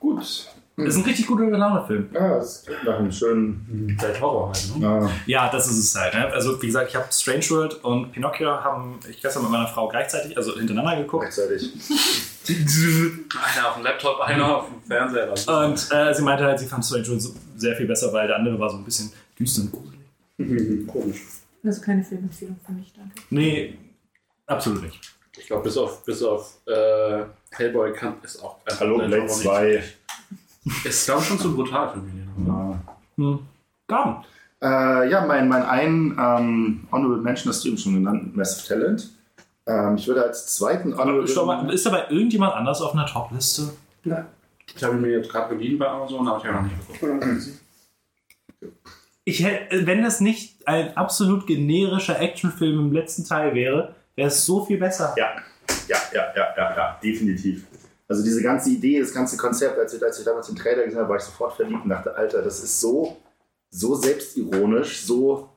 Gut. 0.00 0.53
Ist 0.76 0.96
ein 0.96 1.04
richtig 1.04 1.28
guter 1.28 1.44
Laune-Film. 1.44 2.08
Ja, 2.12 2.38
es 2.38 2.64
klingt 2.66 2.82
nach 2.82 2.98
einem 2.98 3.12
schönen. 3.12 3.96
Seit 4.00 4.20
Horror 4.20 4.48
halt, 4.52 4.76
ne? 4.76 4.86
Ah, 4.88 5.10
Ja, 5.26 5.48
das 5.48 5.68
ist 5.68 5.78
es 5.78 5.94
halt. 5.94 6.14
Ne? 6.14 6.26
Also, 6.32 6.60
wie 6.60 6.66
gesagt, 6.66 6.88
ich 6.90 6.96
habe 6.96 7.06
Strange 7.12 7.48
World 7.50 7.84
und 7.84 8.10
Pinocchio 8.10 8.48
haben 8.50 8.98
ich 9.08 9.22
gestern 9.22 9.42
mit 9.44 9.52
meiner 9.52 9.68
Frau 9.68 9.86
gleichzeitig, 9.86 10.36
also 10.36 10.56
hintereinander 10.56 10.96
geguckt. 10.96 11.22
gleichzeitig. 11.24 11.70
Einer 12.48 13.68
auf 13.68 13.74
dem 13.74 13.84
Laptop, 13.84 14.20
einer 14.20 14.56
auf 14.56 14.66
dem 14.68 14.82
Fernseher. 14.82 15.26
Das 15.28 15.46
Und 15.46 15.88
äh, 15.92 16.12
sie 16.12 16.22
meinte 16.22 16.44
halt, 16.44 16.58
sie 16.58 16.66
fand 16.66 16.84
Strange 16.84 17.06
World 17.08 17.22
so 17.22 17.34
sehr 17.56 17.76
viel 17.76 17.86
besser, 17.86 18.12
weil 18.12 18.26
der 18.26 18.36
andere 18.36 18.58
war 18.58 18.68
so 18.68 18.76
ein 18.76 18.84
bisschen 18.84 19.12
düster 19.38 19.62
und 19.62 19.72
gruselig. 19.72 20.86
Komisch. 20.88 21.20
Also 21.64 21.80
keine 21.80 22.02
Filmempfehlung 22.02 22.58
für 22.66 22.72
mich, 22.72 22.92
danke. 22.94 23.14
Nee, 23.30 23.78
absolut 24.46 24.82
nicht. 24.82 25.00
Ich 25.38 25.46
glaube, 25.46 25.62
bis 25.62 25.76
auf, 25.76 26.04
bis 26.04 26.22
auf 26.22 26.58
äh, 26.66 27.24
Hellboy 27.52 27.92
kann 27.92 28.16
ist 28.22 28.42
auch. 28.42 28.58
einfach 28.66 28.80
Hallo, 28.80 28.98
ein 29.00 29.06
Blade 29.08 29.22
Horror 29.22 29.34
2. 29.36 29.66
nicht. 29.76 29.96
Ist, 30.84 31.06
glaube 31.06 31.22
ich, 31.22 31.28
schon 31.28 31.38
zu 31.38 31.54
brutal 31.54 31.90
für 31.90 31.98
mich. 31.98 32.14
Ja. 32.46 32.80
Hm. 33.16 33.38
Gaben. 33.86 34.24
Äh, 34.62 35.10
ja, 35.10 35.26
mein, 35.26 35.48
mein 35.48 35.62
ein 35.62 36.16
ähm, 36.18 36.88
Honorable 36.90 37.22
Mention 37.22 37.52
hast 37.52 37.64
du 37.64 37.68
eben 37.68 37.78
schon 37.78 37.94
genannt, 37.94 38.34
Massive 38.34 38.66
Talent. 38.66 39.10
Ähm, 39.66 39.96
ich 39.96 40.06
würde 40.06 40.22
als 40.22 40.56
zweiten 40.56 40.94
Aber 40.94 41.26
stopp 41.26 41.46
mal, 41.46 41.54
Honorable 41.54 41.74
ist 41.74 41.84
dabei 41.84 42.06
irgendjemand 42.08 42.54
anders 42.54 42.80
auf 42.80 42.94
einer 42.94 43.06
Top-Liste? 43.06 43.70
Ich 44.74 44.82
habe 44.82 44.94
ihn 44.94 45.02
mir 45.02 45.18
jetzt 45.18 45.30
gerade 45.30 45.54
geliehen 45.54 45.78
bei 45.78 45.86
Amazon, 45.86 46.26
aber 46.26 46.38
ich 46.38 46.44
habe 46.46 46.56
noch 46.56 46.62
nicht 46.62 47.00
geguckt. 47.00 47.48
Ich 49.26 49.42
hätte, 49.42 49.86
wenn 49.86 50.02
das 50.02 50.20
nicht 50.20 50.66
ein 50.66 50.96
absolut 50.96 51.46
generischer 51.46 52.20
Actionfilm 52.20 52.78
im 52.78 52.92
letzten 52.92 53.24
Teil 53.24 53.54
wäre, 53.54 53.94
wäre 54.16 54.28
es 54.28 54.44
so 54.44 54.64
viel 54.64 54.78
besser. 54.78 55.14
Ja, 55.16 55.36
ja, 55.88 55.96
ja, 56.12 56.22
ja, 56.36 56.54
ja, 56.56 56.76
ja, 56.76 57.00
definitiv. 57.02 57.64
Also 58.08 58.22
diese 58.22 58.42
ganze 58.42 58.70
Idee, 58.70 59.00
das 59.00 59.12
ganze 59.14 59.36
Konzept, 59.36 59.78
als 59.78 59.94
ich, 59.94 60.02
als 60.02 60.18
ich 60.18 60.24
damals 60.24 60.46
den 60.48 60.56
Trailer 60.56 60.84
gesehen 60.84 60.98
habe, 61.00 61.08
war 61.08 61.16
ich 61.16 61.22
sofort 61.22 61.54
verliebt 61.54 61.84
und 61.84 61.88
dachte, 61.90 62.14
Alter, 62.14 62.42
das 62.42 62.62
ist 62.62 62.80
so, 62.80 63.16
so 63.70 63.94
selbstironisch, 63.94 65.00
so, 65.00 65.48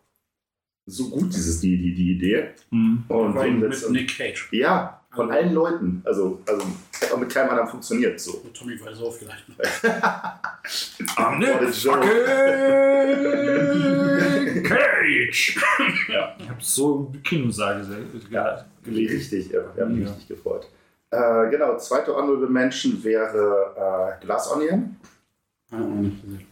so 0.85 1.09
gut, 1.09 1.33
dieses, 1.33 1.59
die, 1.59 1.77
die, 1.77 1.93
die 1.93 2.11
Idee. 2.13 2.49
Mhm. 2.71 3.03
Und 3.09 3.33
Mit, 3.35 3.51
mit 3.53 3.61
wird's- 3.63 3.89
Nick 3.89 4.15
Cage. 4.17 4.47
ja, 4.53 5.01
von 5.13 5.29
allen 5.31 5.53
Leuten. 5.53 6.01
Also, 6.05 6.41
also 6.47 6.63
hätte 6.99 7.13
auch 7.13 7.17
mit 7.19 7.29
keinem 7.33 7.49
anderen 7.49 7.67
funktioniert. 7.69 8.19
So. 8.19 8.33
Und 8.37 8.53
Tommy 8.55 8.79
Wiseau 8.79 9.11
vielleicht. 9.11 9.43
A 11.17 11.39
joke. 11.39 12.07
fucking 13.27 14.63
Cage! 14.63 15.59
ja, 16.09 16.35
ich 16.39 16.49
habe 16.49 16.61
so 16.61 17.11
im 17.13 17.23
Kinosaal 17.23 17.81
gelesen. 18.83 19.07
Richtig, 19.15 19.49
ja, 19.51 19.61
wir 19.75 19.83
haben 19.83 19.95
mich 19.95 20.05
Ja. 20.07 20.11
richtig 20.13 20.27
gefreut. 20.29 20.67
Äh, 21.09 21.49
genau, 21.49 21.77
zweite 21.77 22.15
Honorable 22.15 22.49
Mention 22.49 23.01
wäre 23.03 24.17
äh, 24.19 24.25
Glass 24.25 24.51
Onion. 24.51 24.97
Nicht 25.71 26.21
gesehen. 26.23 26.47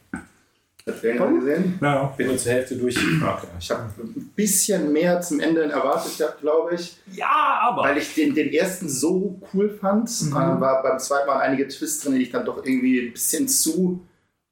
Hat 0.88 1.02
wer 1.02 1.16
ihn 1.16 1.40
gesehen? 1.40 1.80
Ja. 1.82 2.04
Bin 2.16 2.28
nur 2.28 2.38
zur 2.38 2.52
Hälfte 2.52 2.76
durch. 2.76 2.96
Okay. 2.96 3.48
Ich 3.60 3.72
habe 3.72 3.84
ein 3.98 4.32
bisschen 4.36 4.94
mehr 4.94 5.20
zum 5.20 5.40
Ende 5.40 5.64
erwartet, 5.64 6.16
gehabt, 6.18 6.42
glaube 6.42 6.76
ich. 6.76 7.02
ja, 7.12 7.60
aber. 7.64 7.84
Weil 7.84 7.98
ich 7.98 8.14
den, 8.14 8.36
den 8.36 8.54
ersten 8.54 8.88
so 8.88 9.40
cool 9.54 9.70
fand, 9.82 10.10
Mhm. 10.22 10.32
äh, 10.32 10.62
war 10.62 10.84
beim 10.84 11.00
zweiten 11.00 11.28
Mal 11.28 11.40
einige 11.40 11.68
Twists 11.68 12.04
drin, 12.04 12.14
die 12.16 12.22
ich 12.24 12.32
dann 12.32 12.46
doch 12.46 12.64
irgendwie 12.64 13.08
ein 13.08 13.14
bisschen 13.14 13.48
zu, 13.48 14.06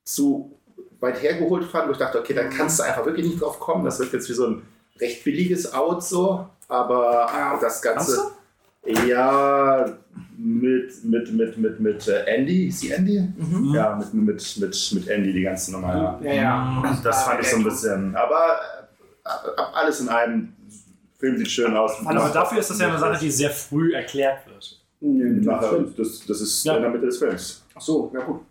zu 0.03 0.57
weit 0.99 1.21
hergeholt 1.21 1.65
fand, 1.65 1.87
wo 1.87 1.91
ich 1.91 1.97
dachte, 1.99 2.19
okay, 2.19 2.33
da 2.33 2.45
kannst 2.45 2.79
du 2.79 2.83
einfach 2.83 3.05
wirklich 3.05 3.27
nicht 3.27 3.41
drauf 3.41 3.59
kommen. 3.59 3.85
Das 3.85 3.99
wird 3.99 4.11
jetzt 4.13 4.27
wie 4.29 4.33
so 4.33 4.47
ein 4.47 4.61
recht 4.99 5.23
billiges 5.23 5.71
Out 5.73 6.03
so, 6.03 6.47
aber 6.67 7.29
das 7.61 7.81
Ganze. 7.81 8.31
Ja, 8.85 9.85
mit, 10.37 11.03
mit, 11.05 11.33
mit, 11.33 11.57
mit, 11.57 11.79
mit 11.79 12.07
äh, 12.07 12.23
Andy, 12.25 12.67
ist 12.67 12.83
die 12.83 12.91
Andy? 12.91 13.19
Mhm. 13.37 13.73
Ja, 13.73 13.95
mit, 13.95 14.13
mit, 14.13 14.57
mit, 14.59 14.91
mit 14.93 15.07
Andy, 15.07 15.33
die 15.33 15.41
ganze 15.43 15.71
normale. 15.71 16.17
Ja, 16.25 16.33
ja. 16.33 16.99
Das 17.03 17.23
fand 17.23 17.41
ich 17.41 17.47
so 17.47 17.57
ein 17.57 17.63
bisschen. 17.63 18.15
Aber 18.15 18.59
äh, 19.25 19.61
alles 19.73 20.01
in 20.01 20.09
allem, 20.09 20.53
Film 21.17 21.37
sieht 21.37 21.49
schön 21.49 21.75
aus. 21.77 21.93
Aber 22.05 22.29
dafür 22.29 22.59
ist 22.59 22.69
das 22.69 22.79
ja 22.79 22.89
eine 22.89 22.99
Sache, 22.99 23.17
die 23.21 23.31
sehr 23.31 23.49
früh 23.51 23.93
erklärt 23.93 24.45
wird. 24.45 24.81
Nachher, 24.99 25.79
das, 25.97 26.25
das 26.25 26.41
ist 26.41 26.63
Ja. 26.65 26.75
in 26.75 26.81
der 26.81 26.91
Mitte 26.91 27.05
des 27.05 27.17
Films. 27.17 27.63
Ach 27.75 27.81
so, 27.81 28.11
ja 28.13 28.21
gut. 28.21 28.41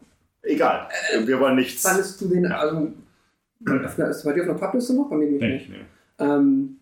Egal, 0.42 0.88
wir 1.24 1.38
wollen 1.38 1.56
nichts. 1.56 1.82
Fandest 1.82 2.20
du 2.20 2.28
den, 2.28 2.46
also, 2.46 2.88
ist 3.60 4.24
bei 4.24 4.32
dir 4.32 4.42
auf 4.42 4.48
einer 4.48 4.58
Pappliste 4.58 4.94
noch? 4.94 5.08
Bei 5.08 5.16
mir 5.16 5.30
nicht. 5.30 5.68
Nee. 5.70 5.76
Ähm, 6.18 6.78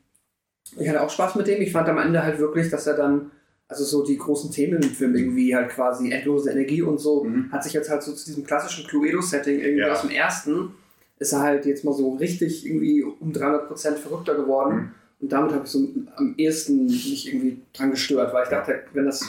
ich 0.78 0.88
hatte 0.88 1.02
auch 1.02 1.10
Spaß 1.10 1.34
mit 1.34 1.46
dem. 1.46 1.60
Ich 1.60 1.72
fand 1.72 1.88
am 1.88 1.98
Ende 1.98 2.22
halt 2.22 2.38
wirklich, 2.38 2.70
dass 2.70 2.86
er 2.86 2.94
dann, 2.94 3.30
also 3.70 3.84
so 3.84 4.04
die 4.04 4.18
großen 4.18 4.50
Themen 4.50 4.82
im 4.82 4.90
Film 4.90 5.14
irgendwie 5.14 5.54
halt 5.54 5.70
quasi 5.70 6.10
endlose 6.10 6.50
Energie 6.50 6.82
und 6.82 6.98
so, 6.98 7.24
Mhm. 7.24 7.50
hat 7.52 7.64
sich 7.64 7.72
jetzt 7.72 7.88
halt 7.88 8.02
so 8.02 8.12
zu 8.12 8.24
diesem 8.26 8.44
klassischen 8.44 8.86
Cluedo-Setting 8.86 9.60
irgendwie 9.60 9.80
Ja. 9.80 9.92
aus 9.92 10.02
dem 10.02 10.10
ersten, 10.10 10.72
ist 11.18 11.32
er 11.32 11.40
halt 11.40 11.64
jetzt 11.66 11.84
mal 11.84 11.94
so 11.94 12.14
richtig 12.16 12.66
irgendwie 12.66 13.02
um 13.04 13.32
300% 13.32 13.98
verrückter 13.98 14.34
geworden. 14.34 14.74
Mhm. 14.76 14.90
Und 15.20 15.32
damit 15.32 15.52
habe 15.52 15.64
ich 15.64 15.70
so 15.70 15.86
am 16.16 16.34
ehesten 16.36 16.86
mich 16.86 17.28
irgendwie 17.28 17.60
dran 17.72 17.90
gestört, 17.90 18.32
weil 18.34 18.44
ich 18.44 18.48
dachte, 18.50 18.80
wenn 18.94 19.04
das 19.06 19.22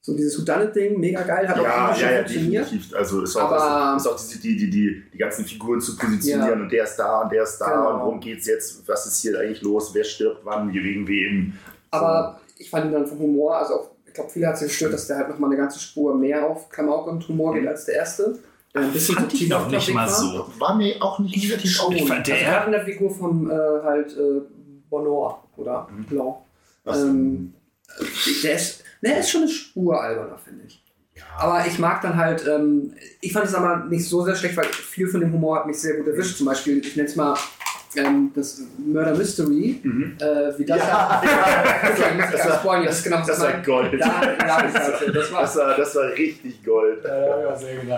so 0.00 0.16
dieses 0.16 0.38
Whodunit-Ding 0.40 0.98
mega 1.00 1.22
geil 1.22 1.48
hat, 1.48 1.58
auch 1.58 1.64
Ja, 1.64 1.88
irgendwie 1.88 2.02
ja, 2.02 2.10
ja, 2.10 2.16
funktioniert. 2.18 2.64
definitiv. 2.64 2.94
Also 2.96 3.22
ist 3.22 3.36
auch, 3.36 3.50
Aber- 3.52 3.96
ist 3.96 4.06
auch 4.06 4.16
die, 4.18 4.38
die, 4.38 4.56
die, 4.56 4.70
die, 4.70 5.02
die 5.12 5.18
ganzen 5.18 5.44
Figuren 5.44 5.80
zu 5.80 5.96
positionieren 5.96 6.58
Ja. 6.58 6.62
und 6.64 6.72
der 6.72 6.84
ist 6.84 6.96
da 6.96 7.22
und 7.22 7.32
der 7.32 7.42
ist 7.42 7.58
da 7.58 7.66
Genau. 7.70 7.94
und 7.94 8.00
worum 8.00 8.20
geht's 8.20 8.46
jetzt, 8.46 8.86
was 8.88 9.06
ist 9.06 9.20
hier 9.20 9.38
eigentlich 9.38 9.62
los, 9.62 9.90
wer 9.94 10.04
stirbt 10.04 10.40
wann, 10.44 10.72
wegen 10.72 11.06
wem. 11.08 11.52
Aber 11.90 12.40
ich 12.58 12.70
fand 12.70 12.86
ihn 12.86 12.92
dann 12.92 13.06
vom 13.06 13.18
Humor, 13.18 13.56
also 13.56 13.74
auch, 13.74 13.90
ich 14.06 14.12
glaube, 14.14 14.30
viele 14.30 14.46
hat 14.48 14.54
es 14.56 14.62
gestört, 14.62 14.92
dass 14.94 15.06
der 15.06 15.18
halt 15.18 15.28
nochmal 15.28 15.50
eine 15.50 15.58
ganze 15.58 15.78
Spur 15.78 16.14
mehr 16.14 16.46
auf 16.48 16.68
Klamauk 16.70 17.06
und 17.06 17.26
Humor 17.28 17.54
geht 17.54 17.66
als 17.68 17.84
der 17.84 17.96
erste. 17.96 18.38
Der 18.74 18.82
ein 18.82 18.92
bisschen 18.92 19.14
Fand 19.16 19.32
ich 19.34 19.48
noch 19.48 19.68
nicht 19.70 19.92
mal 19.94 20.06
war. 20.06 20.14
so. 20.14 20.46
War 20.58 20.74
mir 20.76 21.02
auch 21.02 21.18
nicht 21.18 21.36
negativ 21.36 21.70
Schon. 21.70 21.92
Ich 21.94 22.06
fand 22.06 22.20
also 22.20 22.32
der- 22.32 22.40
gerade 22.50 22.66
in 22.66 22.72
der 22.72 22.84
Figur 22.84 23.10
von 23.10 23.50
äh, 23.50 23.54
halt 23.54 24.16
äh, 24.16 24.40
Bonheur 24.90 25.42
oder 25.56 25.88
Blanc. 26.08 26.36
Was? 26.84 27.02
Ähm, 27.02 27.54
der 28.42 28.54
ist, 28.54 28.82
ne, 29.02 29.08
der 29.10 29.20
ist 29.20 29.30
schon 29.30 29.42
eine 29.42 29.50
Spur 29.50 30.00
alberner, 30.02 30.38
finde 30.38 30.64
ich. 30.66 30.82
Aber 31.38 31.66
ich 31.66 31.78
mag 31.78 32.02
dann 32.02 32.16
halt, 32.16 32.46
ähm, 32.46 32.92
ich 33.20 33.32
fand 33.32 33.46
es 33.46 33.54
aber 33.54 33.84
nicht 33.86 34.06
so 34.06 34.22
sehr 34.24 34.34
schlecht, 34.36 34.56
weil 34.56 34.66
viel 34.66 35.08
von 35.08 35.20
dem 35.20 35.32
Humor 35.32 35.56
hat 35.56 35.66
mich 35.66 35.78
sehr 35.80 35.96
gut 35.96 36.06
erwischt. 36.06 36.36
Zum 36.36 36.46
Beispiel, 36.46 36.78
ich 36.78 36.96
nenne 36.96 37.08
es 37.08 37.16
mal 37.16 37.34
ähm, 37.96 38.30
das 38.34 38.62
Murder 38.78 39.14
Mystery, 39.14 39.80
Mhm. 39.82 40.16
äh, 40.20 40.58
wie 40.58 40.64
das 40.64 40.78
Ja, 40.78 41.22
das, 41.82 42.32
das 42.32 42.64
war- 42.64 42.82
das 42.84 42.98
ist 42.98 43.04
genau 43.04 43.18
Das 43.26 43.38
ich 43.38 43.44
war. 43.44 43.52
Gold. 43.62 44.00
Da, 44.00 44.06
ja, 44.06 44.62
das, 44.62 44.74
war, 44.74 45.12
das 45.12 45.32
war 45.32 45.42
Das 45.42 45.56
war, 45.56 45.76
das 45.76 45.96
war 45.96 46.04
richtig 46.10 46.64
Gold. 46.64 47.04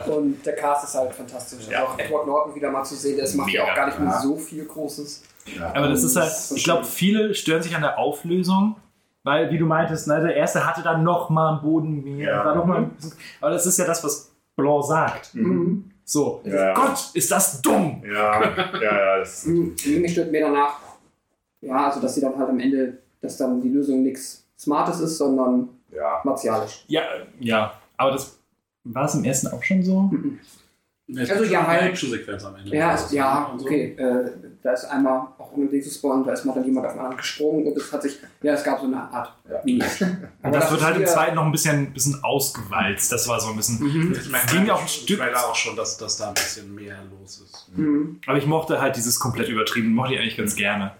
und 0.08 0.44
der 0.46 0.54
Cast 0.56 0.84
ist 0.84 0.94
halt 0.94 1.12
fantastisch. 1.14 1.58
Also 1.60 1.70
Ja. 1.72 1.84
auch 1.84 1.98
Edward 1.98 2.26
Norton 2.26 2.54
wieder 2.54 2.70
mal 2.70 2.84
zu 2.84 2.94
sehen, 2.94 3.18
das 3.18 3.34
macht 3.34 3.50
ja 3.50 3.64
auch 3.64 3.74
gar 3.74 3.86
nicht 3.86 3.98
mehr 3.98 4.08
Ja. 4.10 4.20
so 4.20 4.36
viel 4.36 4.64
Großes. 4.64 5.22
Aber 5.74 5.88
das 5.88 6.02
ist 6.04 6.16
halt, 6.16 6.32
ich 6.56 6.64
glaube, 6.64 6.84
viele 6.84 7.34
stören 7.34 7.62
sich 7.62 7.74
an 7.74 7.80
der 7.82 7.98
Auflösung, 7.98 8.76
weil, 9.24 9.50
wie 9.50 9.58
du 9.58 9.64
meintest, 9.66 10.06
ne, 10.06 10.20
der 10.20 10.36
erste 10.36 10.66
hatte 10.66 10.82
dann 10.82 11.02
noch 11.02 11.30
mal 11.30 11.52
einen 11.54 11.62
Boden 11.62 12.02
mehr. 12.04 12.28
Ja. 12.32 12.44
War 12.44 12.54
noch 12.54 12.66
mal 12.66 12.90
aber 13.40 13.50
das 13.50 13.66
ist 13.66 13.78
ja 13.78 13.84
das, 13.86 14.02
was 14.04 14.30
Blanc 14.56 14.84
sagt. 14.84 15.34
Mhm. 15.34 15.90
So, 16.10 16.40
Ja. 16.44 16.72
Gott, 16.72 17.10
ist 17.12 17.30
das 17.30 17.60
dumm! 17.60 18.02
Ja, 18.10 18.42
ja, 18.80 18.80
ja. 18.80 19.18
Das, 19.18 19.44
Mhm. 19.44 19.74
Mir 20.00 20.08
stört 20.08 20.32
mehr 20.32 20.46
danach, 20.46 20.78
ja, 21.60 21.86
also 21.88 22.00
dass 22.00 22.14
sie 22.14 22.22
dann 22.22 22.34
halt 22.38 22.48
am 22.48 22.58
Ende, 22.58 22.96
dass 23.20 23.36
dann 23.36 23.60
die 23.60 23.68
Lösung 23.68 24.02
nichts 24.02 24.42
Smartes 24.58 25.00
ist, 25.00 25.18
sondern 25.18 25.68
ja. 25.94 26.22
martialisch. 26.24 26.84
Ja, 26.88 27.02
ja, 27.40 27.74
aber 27.98 28.12
das 28.12 28.38
war 28.84 29.04
es 29.04 29.14
im 29.16 29.24
ersten 29.24 29.48
auch 29.48 29.62
schon 29.62 29.82
so. 29.82 30.10
Also 31.14 31.44
ja, 31.44 31.66
halt- 31.66 31.80
Eine 31.82 31.90
Actionsequenz 31.90 32.42
am 32.44 32.56
Ende. 32.56 32.74
Ja, 32.74 32.94
ist, 32.94 33.12
ja, 33.12 33.52
so. 33.58 33.64
okay. 33.66 33.94
Äh, 33.98 34.30
da 34.62 34.72
ist 34.72 34.84
einmal, 34.86 35.28
auch 35.38 35.52
ohne 35.52 35.66
Ding 35.66 35.82
zu 35.82 35.90
spawnen, 35.90 36.24
da 36.24 36.32
ist 36.32 36.44
mal 36.44 36.52
dann 36.52 36.64
jemand 36.64 36.86
auf 36.86 36.92
anderen 36.92 37.16
gesprungen 37.16 37.66
und 37.66 37.76
es 37.76 37.92
hat 37.92 38.02
sich, 38.02 38.18
ja, 38.42 38.54
es 38.54 38.64
gab 38.64 38.80
so 38.80 38.86
eine 38.86 38.96
Art 38.96 39.32
Ja. 39.48 39.58
Und 39.64 39.84
Aber 40.42 40.58
das, 40.58 40.70
wird 40.70 40.82
halt 40.82 40.96
im 40.96 41.06
zweiten 41.06 41.36
noch 41.36 41.44
ein 41.44 41.52
bisschen, 41.52 41.92
bisschen 41.92 42.22
ausgewalzt. 42.22 43.12
Das 43.12 43.28
war 43.28 43.40
so 43.40 43.50
ein 43.50 43.56
bisschen. 43.56 43.80
Mhm. 43.80 44.12
Das 44.14 44.28
merkt 44.28 44.50
Ging 44.50 44.66
ja 44.66 44.74
auch 44.74 44.82
ein 44.82 44.88
Stück. 44.88 45.18
Trailer 45.18 45.38
auch 45.38 45.54
schon, 45.54 45.76
dass, 45.76 45.96
dass 45.96 46.16
da 46.16 46.28
ein 46.28 46.34
bisschen 46.34 46.74
mehr 46.74 46.96
los 47.10 47.40
ist. 47.40 47.70
Mhm. 47.76 48.20
Aber 48.26 48.38
ich 48.38 48.46
mochte 48.46 48.80
halt 48.80 48.96
dieses 48.96 49.18
komplett 49.18 49.48
übertrieben, 49.48 49.94
mochte 49.94 50.14
ich 50.14 50.20
eigentlich 50.20 50.36
ganz 50.36 50.54
gerne. 50.54 50.92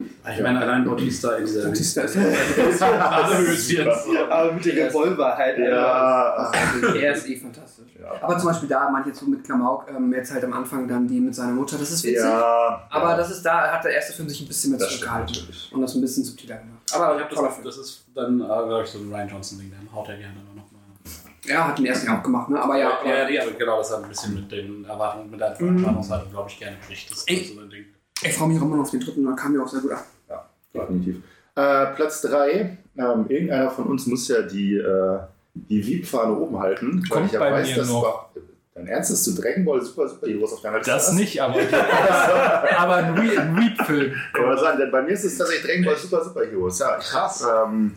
Ich 0.00 0.42
meine, 0.42 0.60
allein 0.60 0.84
Bautista 0.84 1.36
in 1.36 1.46
dieser 1.46 1.66
Bautista 1.66 2.02
ist 2.02 2.16
Höschen. 2.16 3.88
Aber 4.30 4.52
mit 4.52 4.64
dem 4.64 4.76
Revolver 4.76 5.36
halt. 5.36 5.58
Ja, 5.58 6.50
er 6.94 7.12
ist 7.12 7.28
eh 7.28 7.36
fantastisch. 7.36 7.71
Ja. 8.02 8.22
Aber 8.22 8.36
zum 8.38 8.48
Beispiel 8.48 8.68
da, 8.68 8.90
manche 8.90 9.14
so 9.14 9.26
mit 9.26 9.44
Klamauk, 9.44 9.86
ähm, 9.88 10.12
jetzt 10.12 10.32
halt 10.32 10.42
am 10.44 10.52
Anfang 10.52 10.88
dann 10.88 11.06
die 11.06 11.20
mit 11.20 11.34
seiner 11.34 11.52
Mutter, 11.52 11.78
das 11.78 11.90
ist 11.90 12.02
witzig. 12.04 12.18
ja. 12.24 12.86
Aber 12.90 13.10
ja. 13.10 13.16
das 13.16 13.30
ist 13.30 13.42
da, 13.42 13.72
hat 13.72 13.84
der 13.84 13.92
erste 13.92 14.12
Film 14.12 14.28
sich 14.28 14.40
ein 14.40 14.48
bisschen 14.48 14.70
mehr 14.72 14.80
zurückgehalten 14.80 15.36
und 15.72 15.80
das 15.82 15.94
ein 15.94 16.00
bisschen 16.00 16.24
subtiler 16.24 16.56
gemacht. 16.56 16.82
Aber 16.94 17.20
Ich 17.20 17.26
toller 17.28 17.46
das, 17.48 17.54
Film. 17.54 17.64
das 17.66 17.76
ist 17.78 18.04
dann, 18.14 18.40
äh, 18.40 18.44
glaube 18.44 18.82
ich, 18.84 18.90
so 18.90 18.98
ein 18.98 19.12
Ryan 19.12 19.28
Johnson-Ding, 19.28 19.70
dann 19.70 19.94
haut 19.94 20.08
er 20.08 20.16
gerne 20.16 20.34
noch 20.54 20.54
mal. 20.54 20.80
Ja, 21.44 21.66
hat 21.68 21.78
den 21.78 21.86
ersten 21.86 22.06
ja 22.06 22.18
auch 22.18 22.22
gemacht, 22.22 22.48
ne? 22.50 22.60
Aber 22.62 22.76
ja, 22.78 22.90
ja, 23.04 23.28
ja, 23.28 23.42
genau, 23.58 23.78
das 23.78 23.90
hat 23.92 24.02
ein 24.04 24.08
bisschen 24.08 24.34
mit 24.34 24.52
den 24.52 24.84
Erwartungen, 24.84 25.28
mit 25.30 25.40
der 25.40 25.56
Mhm. 25.60 25.78
Erwartungshaltung, 25.78 26.30
glaube 26.30 26.48
ich, 26.50 26.58
gerne 26.58 26.76
bricht. 26.86 27.10
Das 27.10 27.24
ist 27.24 27.54
so 27.54 27.60
ein 27.60 27.68
Ding. 27.70 27.84
ich 28.22 28.32
freue 28.34 28.48
mich 28.48 28.58
auch 28.58 28.62
immer 28.62 28.76
noch 28.76 28.84
auf 28.84 28.90
den 28.90 29.00
dritten, 29.00 29.24
da 29.24 29.32
kam 29.32 29.52
mir 29.52 29.62
auch 29.62 29.68
sehr 29.68 29.80
gut 29.80 29.92
an. 29.92 29.98
Definitiv. 30.74 31.16
Äh, 31.54 31.86
Platz 31.94 32.22
3. 32.22 32.78
Ähm, 32.96 33.26
irgendeiner 33.28 33.70
von 33.70 33.86
uns 33.86 34.06
muss 34.06 34.28
ja 34.28 34.42
die, 34.42 34.76
äh, 34.76 35.18
die 35.54 35.86
Wiebfahne 35.86 36.36
oben 36.36 36.58
halten. 36.58 37.02
weil 37.08 37.18
Kommt 37.18 37.26
ich 37.26 37.32
ja 37.32 37.38
bei 37.40 37.52
weiß, 37.52 37.74
dass 37.76 37.88
noch. 37.88 38.02
war, 38.02 38.32
dein 38.74 38.86
Ernst 38.86 39.10
ist 39.10 39.26
du 39.26 39.40
Dragon 39.40 39.64
Ball 39.64 39.80
Super 39.82 40.08
Super 40.08 40.26
Heroes 40.26 40.52
auf 40.52 40.62
deiner 40.62 40.78
Liste 40.78 40.90
Das 40.92 41.08
hast? 41.08 41.14
nicht, 41.14 41.40
aber, 41.40 41.56
aber 42.78 42.94
ein 42.96 43.14
Reap-Film. 43.18 44.14
Kann 44.32 44.46
man 44.46 44.58
sagen, 44.58 44.78
denn 44.78 44.90
bei 44.90 45.02
mir 45.02 45.10
ist 45.12 45.24
es 45.24 45.36
tatsächlich 45.38 45.66
Dragon 45.66 45.84
Ball 45.84 45.96
Super 45.96 46.24
Super 46.24 46.44
Heroes. 46.46 46.78
Ja, 46.78 46.98
ich 46.98 47.12
habe 47.12 47.68
ähm, 47.70 47.92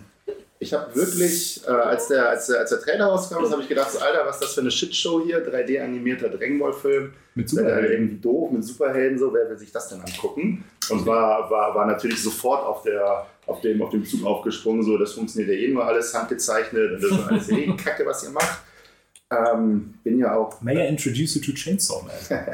ich 0.60 0.74
hab 0.74 0.96
wirklich, 0.96 1.62
äh, 1.68 1.72
als, 1.72 2.08
der, 2.08 2.30
als, 2.30 2.48
der, 2.48 2.60
als 2.60 2.70
der 2.70 2.80
Trailer 2.80 3.06
rauskam, 3.06 3.36
habe 3.36 3.62
ich 3.62 3.70
gedacht, 3.70 3.92
so, 3.92 4.00
Alter, 4.00 4.26
was 4.26 4.36
ist 4.38 4.44
das 4.44 4.54
für 4.54 4.62
eine 4.62 4.72
Shitshow 4.72 5.22
hier? 5.26 5.46
3D-animierter 5.46 6.30
Dragon 6.30 6.60
Ball 6.60 6.74
Film. 6.74 7.14
Mit 7.36 7.50
Super 7.50 7.64
Superhelden. 7.64 7.92
irgendwie 7.92 8.22
doof 8.22 8.52
mit 8.52 8.64
Superhelden, 8.64 9.18
so, 9.20 9.34
wer 9.34 9.50
will 9.50 9.58
sich 9.58 9.72
das 9.72 9.90
denn 9.90 10.00
angucken? 10.00 10.64
Und 10.92 11.06
war, 11.06 11.50
war, 11.50 11.76
war 11.76 11.86
natürlich 11.86 12.22
sofort 12.22 12.66
auf, 12.66 12.84
der, 12.84 13.26
auf, 13.46 13.62
dem, 13.62 13.82
auf 13.82 13.90
dem 13.90 14.06
Zug 14.06 14.26
aufgesprungen, 14.26 14.84
so, 14.84 14.98
das 14.98 15.14
funktioniert 15.14 15.50
ja 15.50 15.68
eh 15.68 15.72
nur 15.72 15.86
alles 15.86 16.14
handgezeichnet 16.14 16.94
und 16.94 17.04
das 17.04 17.12
ist 17.12 17.28
alles 17.28 17.50
eh 17.50 17.66
Kacke, 17.78 18.06
was 18.06 18.24
ihr 18.24 18.32
macht. 18.32 18.62
Ähm, 19.32 19.96
bin 20.04 20.20
ja 20.20 20.36
auch 20.36 20.62
May 20.62 20.76
I 20.76 20.88
introduce 20.88 21.36
you 21.36 21.42
to 21.42 21.52
Chainsaw 21.52 22.04
Man? 22.04 22.40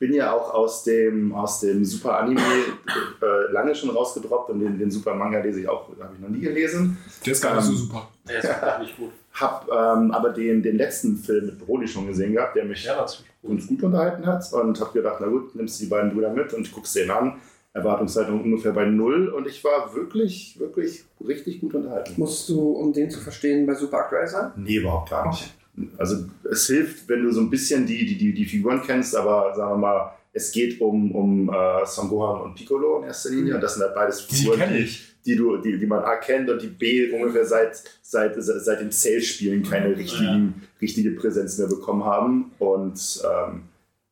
bin 0.00 0.12
ja 0.12 0.32
auch 0.32 0.52
aus 0.54 0.82
dem, 0.82 1.32
aus 1.32 1.60
dem 1.60 1.84
Super 1.84 2.18
Anime 2.18 2.40
äh, 2.40 3.52
lange 3.52 3.74
schon 3.74 3.90
rausgedroppt 3.90 4.50
und 4.50 4.60
den, 4.60 4.78
den 4.78 4.90
Super 4.90 5.14
Manga 5.14 5.38
lese 5.40 5.60
ich 5.60 5.68
auch, 5.68 5.88
habe 6.00 6.14
ich 6.14 6.20
noch 6.20 6.30
nie 6.30 6.40
gelesen. 6.40 6.98
Der 7.24 7.32
ist 7.32 7.42
gar 7.42 7.54
nicht 7.54 7.64
so 7.64 7.74
super. 7.74 8.08
Der 8.28 8.38
ist 8.38 8.48
wirklich 8.48 8.78
nicht 8.78 8.96
gut. 8.96 9.12
Hab 9.34 9.68
ähm, 9.68 10.10
aber 10.10 10.30
den, 10.30 10.62
den 10.62 10.76
letzten 10.76 11.16
Film 11.16 11.46
mit 11.46 11.58
Broly 11.58 11.86
schon 11.86 12.06
gesehen 12.06 12.32
gehabt, 12.32 12.56
der 12.56 12.64
mich 12.64 12.84
Ja, 12.84 13.06
uns 13.42 13.66
gut 13.66 13.82
unterhalten 13.82 14.26
hat 14.26 14.52
und 14.52 14.80
habe 14.80 14.92
gedacht, 14.92 15.18
na 15.20 15.28
gut, 15.28 15.54
nimmst 15.54 15.78
du 15.78 15.84
die 15.84 15.90
beiden 15.90 16.12
Brüder 16.12 16.30
mit 16.30 16.52
und 16.52 16.70
guckst 16.72 16.96
den 16.96 17.10
an. 17.10 17.40
Erwartungshaltung 17.72 18.42
ungefähr 18.42 18.72
bei 18.72 18.84
null 18.84 19.28
und 19.28 19.46
ich 19.46 19.62
war 19.62 19.94
wirklich, 19.94 20.58
wirklich 20.58 21.04
richtig 21.24 21.60
gut 21.60 21.74
unterhalten. 21.74 22.14
Musst 22.16 22.48
du, 22.48 22.72
um 22.72 22.92
den 22.92 23.10
zu 23.10 23.20
verstehen, 23.20 23.64
bei 23.66 23.74
Super 23.74 23.98
aktuell 23.98 24.26
sein? 24.26 24.50
Nee, 24.56 24.76
überhaupt 24.76 25.10
gar 25.10 25.28
nicht. 25.28 25.54
Also 25.96 26.24
es 26.50 26.66
hilft, 26.66 27.08
wenn 27.08 27.22
du 27.22 27.30
so 27.30 27.40
ein 27.40 27.48
bisschen 27.48 27.86
die, 27.86 28.04
die, 28.04 28.18
die, 28.18 28.34
die 28.34 28.44
Figuren 28.44 28.82
kennst, 28.84 29.14
aber 29.14 29.54
sagen 29.54 29.72
wir 29.72 29.78
mal, 29.78 30.12
es 30.32 30.50
geht 30.50 30.80
um, 30.80 31.12
um 31.12 31.48
äh, 31.48 31.86
Son 31.86 32.08
Gohan 32.08 32.42
und 32.42 32.54
Piccolo 32.56 32.98
in 32.98 33.04
erster 33.04 33.30
Linie 33.30 33.54
und 33.54 33.60
das 33.60 33.74
sind 33.74 33.84
halt 33.84 33.94
beides 33.94 34.26
Die 34.26 34.34
Figuren, 34.34 34.60
die, 34.68 34.78
ich. 34.78 35.14
die, 35.24 35.36
du, 35.36 35.56
die, 35.58 35.78
die 35.78 35.86
man 35.86 36.02
A 36.02 36.16
kennt 36.16 36.50
und 36.50 36.60
die 36.60 36.68
B 36.68 37.12
ungefähr 37.12 37.44
seit, 37.44 37.82
seit, 38.02 38.34
seit 38.36 38.80
dem 38.80 38.90
Zählspielen 38.90 39.62
keine 39.62 39.96
richtigen, 39.96 40.62
richtige 40.80 41.12
Präsenz 41.12 41.56
mehr 41.58 41.68
bekommen 41.68 42.04
haben 42.04 42.50
und 42.58 43.22
ähm, 43.24 43.62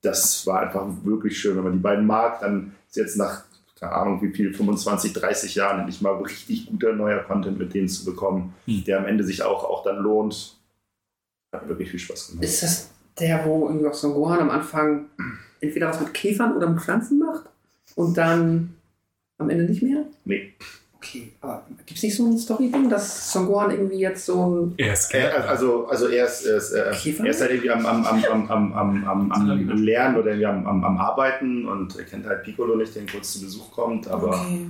das 0.01 0.47
war 0.47 0.61
einfach 0.61 0.87
wirklich 1.03 1.39
schön, 1.39 1.57
wenn 1.57 1.65
man 1.65 1.73
die 1.73 1.78
beiden 1.81 2.07
mag, 2.07 2.41
dann 2.41 2.73
ist 2.89 2.97
jetzt 2.97 3.17
nach 3.17 3.48
keine 3.78 3.92
Ahnung 3.92 4.20
wie 4.23 4.31
viel, 4.32 4.52
25, 4.52 5.12
30 5.12 5.55
Jahren 5.55 5.81
endlich 5.81 6.00
mal 6.00 6.15
richtig 6.16 6.66
guter 6.66 6.92
neuer 6.92 7.23
Content 7.24 7.58
mit 7.58 7.74
denen 7.74 7.89
zu 7.89 8.05
bekommen, 8.05 8.55
Hm. 8.66 8.84
der 8.84 8.98
am 8.98 9.07
Ende 9.07 9.24
sich 9.24 9.42
auch, 9.42 9.65
auch 9.65 9.82
dann 9.84 9.98
lohnt. 9.98 10.57
Hat 11.52 11.66
wirklich 11.68 11.90
viel 11.90 12.00
Spaß 12.00 12.28
gemacht. 12.28 12.44
Ist 12.44 12.62
das 12.62 12.90
der, 13.18 13.44
wo 13.44 13.66
irgendwie 13.68 13.86
auch 13.86 13.94
Son 13.94 14.12
Gohan 14.15 14.40
am 14.40 14.50
Anfang 14.50 15.07
entweder 15.60 15.89
was 15.89 16.00
mit 16.00 16.12
Käfern 16.15 16.57
oder 16.57 16.68
mit 16.68 16.81
Pflanzen 16.81 17.18
macht 17.18 17.44
und 17.94 18.16
dann 18.16 18.74
am 19.39 19.48
Ende 19.50 19.65
nicht 19.65 19.82
mehr? 19.82 20.05
Nee. 20.24 20.52
Okay. 21.09 21.33
Aber 21.41 21.67
gibt 21.87 21.97
es 21.97 22.03
nicht 22.03 22.17
so 22.17 22.27
ein 22.27 22.39
Story-Ding, 22.39 22.89
dass 22.89 23.33
Son 23.33 23.47
Gohan 23.47 23.70
irgendwie 23.70 23.99
jetzt 23.99 24.27
so 24.27 24.47
ein. 24.47 24.75
Er 24.77 24.93
ist 24.93 25.15
Er, 25.15 25.49
also, 25.49 25.87
also 25.87 26.09
er 26.09 26.27
ist, 26.27 26.45
er 26.47 26.57
ist, 26.57 26.73
äh, 26.73 26.91
Käfer? 26.93 27.25
er 27.25 27.31
ist 27.31 27.41
halt 27.41 27.51
irgendwie 27.51 27.70
am, 27.70 27.87
am, 27.87 28.05
am, 28.05 28.25
am, 28.25 28.51
am, 28.51 28.73
am, 28.75 29.05
am, 29.05 29.33
am 29.33 29.83
Lernen 29.83 30.17
oder 30.17 30.28
irgendwie 30.28 30.47
am, 30.47 30.67
am, 30.67 30.85
am 30.85 30.99
Arbeiten 30.99 31.67
und 31.67 31.97
er 31.97 32.05
kennt 32.05 32.27
halt 32.27 32.43
Piccolo 32.43 32.77
nicht, 32.77 32.95
der 32.95 33.07
kurz 33.07 33.33
zu 33.33 33.41
Besuch 33.41 33.70
kommt, 33.73 34.09
aber 34.09 34.28
Okay. 34.28 34.67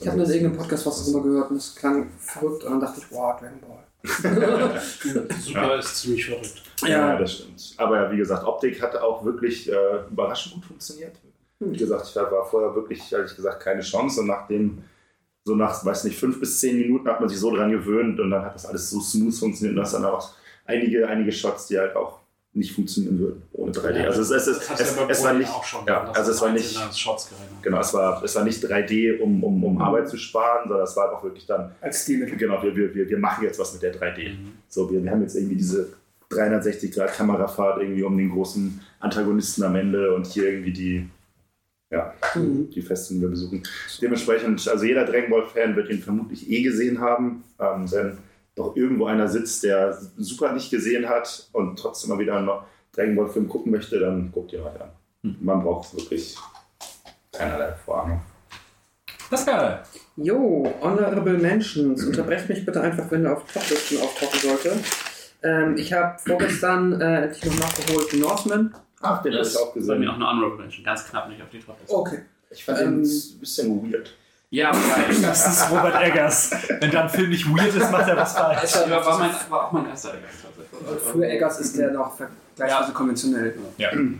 Ich 0.00 0.06
habe 0.06 0.16
nur 0.16 0.26
in 0.26 0.32
irgendeinem 0.32 0.58
Podcast 0.58 0.86
was 0.86 1.04
darüber 1.04 1.28
gehört 1.28 1.50
und 1.50 1.56
es 1.58 1.74
klang 1.74 2.08
verrückt 2.18 2.64
und 2.64 2.70
dann 2.70 2.80
dachte 2.80 3.00
ich, 3.00 3.08
boah, 3.08 3.36
Dragon 3.38 3.60
Ball. 3.60 3.84
Super 5.40 5.78
ist 5.78 5.96
ziemlich 5.96 6.24
verrückt. 6.24 6.62
ja, 6.86 7.18
das 7.18 7.34
stimmt. 7.34 7.74
Aber 7.76 7.96
ja, 7.96 8.10
wie 8.10 8.16
gesagt, 8.16 8.44
Optik 8.44 8.80
hat 8.80 8.96
auch 8.96 9.22
wirklich 9.26 9.70
äh, 9.70 10.06
überraschend 10.10 10.54
gut 10.54 10.64
funktioniert. 10.64 11.16
Wie 11.58 11.76
gesagt, 11.76 12.06
ich 12.08 12.16
war 12.16 12.46
vorher 12.46 12.74
wirklich, 12.74 13.12
ehrlich 13.12 13.36
gesagt, 13.36 13.62
keine 13.62 13.82
Chance 13.82 14.22
und 14.22 14.28
nachdem 14.28 14.82
so 15.44 15.54
nach, 15.54 15.84
weiß 15.84 16.04
nicht, 16.04 16.18
fünf 16.18 16.38
bis 16.38 16.60
zehn 16.60 16.78
Minuten 16.78 17.08
hat 17.08 17.20
man 17.20 17.28
sich 17.28 17.38
so 17.38 17.54
dran 17.54 17.70
gewöhnt 17.70 18.20
und 18.20 18.30
dann 18.30 18.44
hat 18.44 18.54
das 18.54 18.66
alles 18.66 18.90
so 18.90 19.00
smooth 19.00 19.34
funktioniert 19.34 19.76
und 19.76 19.82
das 19.82 19.92
dann 19.92 20.04
auch 20.04 20.32
einige, 20.66 21.08
einige 21.08 21.32
Shots, 21.32 21.66
die 21.66 21.78
halt 21.78 21.96
auch 21.96 22.20
nicht 22.52 22.72
funktionieren 22.72 23.18
würden 23.18 23.42
ohne 23.52 23.70
3D. 23.70 24.06
Also 24.06 24.22
es, 24.22 24.30
es, 24.30 24.46
es, 24.48 24.70
es, 24.80 24.96
ja 24.96 25.06
es 25.08 25.22
war 25.22 25.34
nicht, 25.34 25.48
auch 25.48 25.62
schon. 25.62 25.86
ja, 25.86 26.10
also 26.10 26.32
es 26.32 26.40
war 26.40 26.50
nicht, 26.50 26.76
genau, 27.62 27.80
es 27.80 27.94
war, 27.94 28.24
es 28.24 28.34
war 28.34 28.44
nicht 28.44 28.64
3D, 28.64 29.20
um, 29.20 29.44
um, 29.44 29.62
um 29.62 29.80
Arbeit 29.80 30.08
zu 30.08 30.16
sparen, 30.16 30.68
sondern 30.68 30.84
es 30.84 30.96
war 30.96 31.12
auch 31.12 31.22
wirklich 31.22 31.46
dann, 31.46 31.72
Als 31.80 32.02
Stilmittel. 32.02 32.36
genau, 32.36 32.60
wir, 32.62 32.74
wir, 32.74 32.92
wir, 32.92 33.08
wir 33.08 33.18
machen 33.18 33.44
jetzt 33.44 33.58
was 33.60 33.72
mit 33.72 33.82
der 33.82 33.94
3D. 33.94 34.30
Mhm. 34.30 34.52
So, 34.68 34.90
wir, 34.90 35.02
wir 35.02 35.10
haben 35.12 35.22
jetzt 35.22 35.36
irgendwie 35.36 35.56
diese 35.56 35.92
360 36.30 36.92
Grad 36.92 37.12
Kamerafahrt 37.12 37.82
irgendwie 37.82 38.02
um 38.02 38.16
den 38.16 38.30
großen 38.30 38.80
Antagonisten 38.98 39.62
am 39.62 39.76
Ende 39.76 40.12
und 40.14 40.26
hier 40.26 40.50
irgendwie 40.50 40.72
die, 40.72 41.08
ja, 41.90 42.14
Mhm. 42.34 42.70
die 42.70 42.82
Festung, 42.82 43.16
die 43.16 43.22
wir 43.22 43.28
besuchen. 43.30 43.62
Dementsprechend, 44.00 44.66
also 44.68 44.84
jeder 44.84 45.04
Dragon 45.04 45.30
Ball 45.30 45.46
Fan 45.46 45.74
wird 45.76 45.90
ihn 45.90 46.00
vermutlich 46.02 46.48
eh 46.50 46.62
gesehen 46.62 47.00
haben, 47.00 47.42
ähm, 47.58 47.90
wenn 47.90 48.18
doch 48.54 48.76
irgendwo 48.76 49.06
einer 49.06 49.28
sitzt, 49.28 49.62
der 49.64 49.98
super 50.18 50.52
nicht 50.52 50.70
gesehen 50.70 51.08
hat 51.08 51.48
und 51.52 51.78
trotzdem 51.78 52.10
mal 52.10 52.18
wieder 52.18 52.36
einen 52.36 52.48
Dragon 52.92 53.16
Ball 53.16 53.28
Film 53.28 53.48
gucken 53.48 53.72
möchte, 53.72 53.98
dann 53.98 54.30
guckt 54.32 54.52
ihr 54.52 54.64
halt 54.64 54.80
an. 54.80 54.90
Man 55.40 55.62
braucht 55.62 55.94
wirklich 55.94 56.36
keinerlei 57.32 57.72
Vorahnung. 57.84 58.20
Pascal. 59.28 59.82
Jo, 60.16 60.72
Honorable 60.80 61.38
Mentions. 61.38 62.04
Unterbrecht 62.04 62.48
mich 62.48 62.66
bitte 62.66 62.80
einfach, 62.80 63.10
wenn 63.10 63.24
er 63.24 63.36
auf 63.36 63.44
Toplisten 63.44 63.98
auftauchen 64.00 64.40
sollte. 64.40 64.72
Ähm, 65.42 65.76
ich 65.76 65.92
habe 65.92 66.18
vorgestern 66.18 67.00
äh, 67.00 67.24
endlich 67.24 67.44
noch 67.46 67.58
nachgeholt 67.60 68.12
Northman. 68.18 68.74
Ach, 69.02 69.22
den 69.22 69.32
habe 69.32 69.38
Das 69.42 69.52
ich 69.54 69.58
auch 69.58 69.74
ist 69.76 69.86
bei 69.86 69.94
mir 69.96 70.10
auch 70.10 70.14
gesehen. 70.14 70.22
eine 70.26 70.30
Honorable 70.30 70.58
Mention. 70.58 70.84
Ganz 70.84 71.04
knapp 71.08 71.28
nicht 71.28 71.40
auf 71.42 71.48
die 71.50 71.58
Top. 71.60 71.76
Okay. 71.88 72.20
Ich 72.50 72.64
fand 72.64 72.78
Ähm, 72.80 73.02
den 73.02 73.10
ein 73.10 73.38
bisschen 73.40 73.92
weird. 73.92 74.14
Ja, 74.52 74.72
weil 74.74 75.22
Das 75.22 75.46
ist 75.46 75.70
Robert 75.70 76.02
Eggers. 76.02 76.50
Wenn 76.80 76.90
da 76.90 77.02
ein 77.04 77.08
Film 77.08 77.30
nicht 77.30 77.46
weird 77.48 77.74
ist, 77.74 77.90
macht 77.92 78.08
er 78.08 78.16
was 78.16 78.32
falsch. 78.36 78.64
Ist 78.64 78.74
ja- 78.74 78.90
war, 78.90 79.06
war, 79.06 79.18
mein, 79.20 79.30
war 79.48 79.66
auch 79.68 79.72
mein 79.72 79.86
erster 79.86 80.14
Eggers 80.14 80.32
tatsächlich. 80.42 81.12
Für 81.12 81.24
Eggers 81.28 81.60
ist 81.60 81.78
der 81.78 81.92
noch 81.92 82.16
vergleichsweise 82.16 82.92
konventionell. 82.92 83.54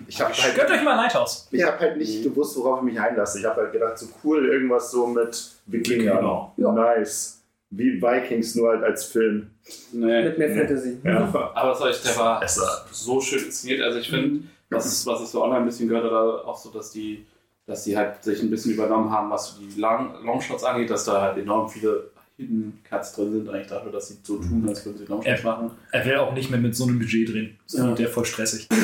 Ich 0.07 0.21
habe 0.21 0.33
halt, 0.33 0.55
Gönnt 0.55 0.71
euch 0.71 0.83
mal 0.85 0.95
Lighthouse. 0.95 1.49
ich 1.51 1.63
hab 1.65 1.81
halt 1.81 1.97
nicht 1.97 2.23
gewusst, 2.23 2.57
worauf 2.57 2.79
ich 2.79 2.85
mich 2.85 3.01
einlasse. 3.01 3.41
Ich 3.41 3.45
habe 3.45 3.61
halt 3.63 3.73
gedacht, 3.73 3.99
so 3.99 4.07
cool, 4.23 4.47
irgendwas 4.49 4.91
so 4.93 5.07
mit. 5.09 5.51
Wikinger. 5.67 6.53
Ja. 6.57 6.73
Nice. 6.73 7.39
Wie 7.71 8.01
Vikings, 8.01 8.55
nur 8.55 8.71
halt 8.71 8.85
als 8.85 9.05
Film. 9.05 9.51
Nee. 9.93 10.23
Mit 10.25 10.39
mehr 10.39 10.55
Fantasy. 10.57 10.99
Ja. 11.05 11.23
Aber 11.55 11.71
was 11.71 11.79
soll 11.79 11.91
ich, 11.91 12.03
der 12.03 12.17
war 12.17 12.41
Besser. 12.41 12.85
so 12.93 13.21
schön 13.21 13.45
inszeniert. 13.47 13.83
Also 13.83 13.99
ich 13.99 14.09
finde, 14.11 14.43
was, 14.71 14.87
ist- 14.87 15.07
was 15.07 15.21
ich 15.23 15.29
so 15.29 15.43
online 15.43 15.61
ein 15.61 15.67
bisschen 15.67 15.89
gehört 15.89 16.05
habe, 16.11 16.45
auch 16.47 16.57
so, 16.59 16.71
dass 16.71 16.91
die, 16.91 17.27
dass 17.67 17.85
die 17.85 17.97
halt 17.97 18.23
sich 18.25 18.43
ein 18.43 18.51
bisschen 18.51 18.73
übernommen 18.75 19.11
haben, 19.11 19.31
was 19.31 19.55
so 19.55 19.61
die 19.61 19.81
Long, 19.81 20.15
Longshots 20.25 20.65
angeht, 20.65 20.91
dass 20.91 21.05
da 21.05 21.21
halt 21.21 21.39
enorm 21.39 21.69
viele 21.69 22.11
Hidden 22.37 22.81
Cuts 22.89 23.13
drin 23.15 23.33
sind, 23.33 23.49
eigentlich 23.51 23.67
dafür, 23.67 23.93
dass 23.93 24.09
sie 24.09 24.17
so 24.23 24.39
tun, 24.39 24.65
als 24.67 24.85
würden 24.87 24.97
sie 24.99 25.05
Longshots 25.05 25.43
machen. 25.45 25.71
Er 25.93 26.07
will 26.07 26.17
auch 26.17 26.33
nicht 26.33 26.51
mehr 26.51 26.59
mit 26.59 26.75
so 26.75 26.85
einem 26.85 26.99
Budget 26.99 27.29
drehen. 27.29 27.59
Das 27.65 27.75
Ja. 27.75 27.93
der 27.93 28.09
voll 28.09 28.25
stressig. 28.25 28.67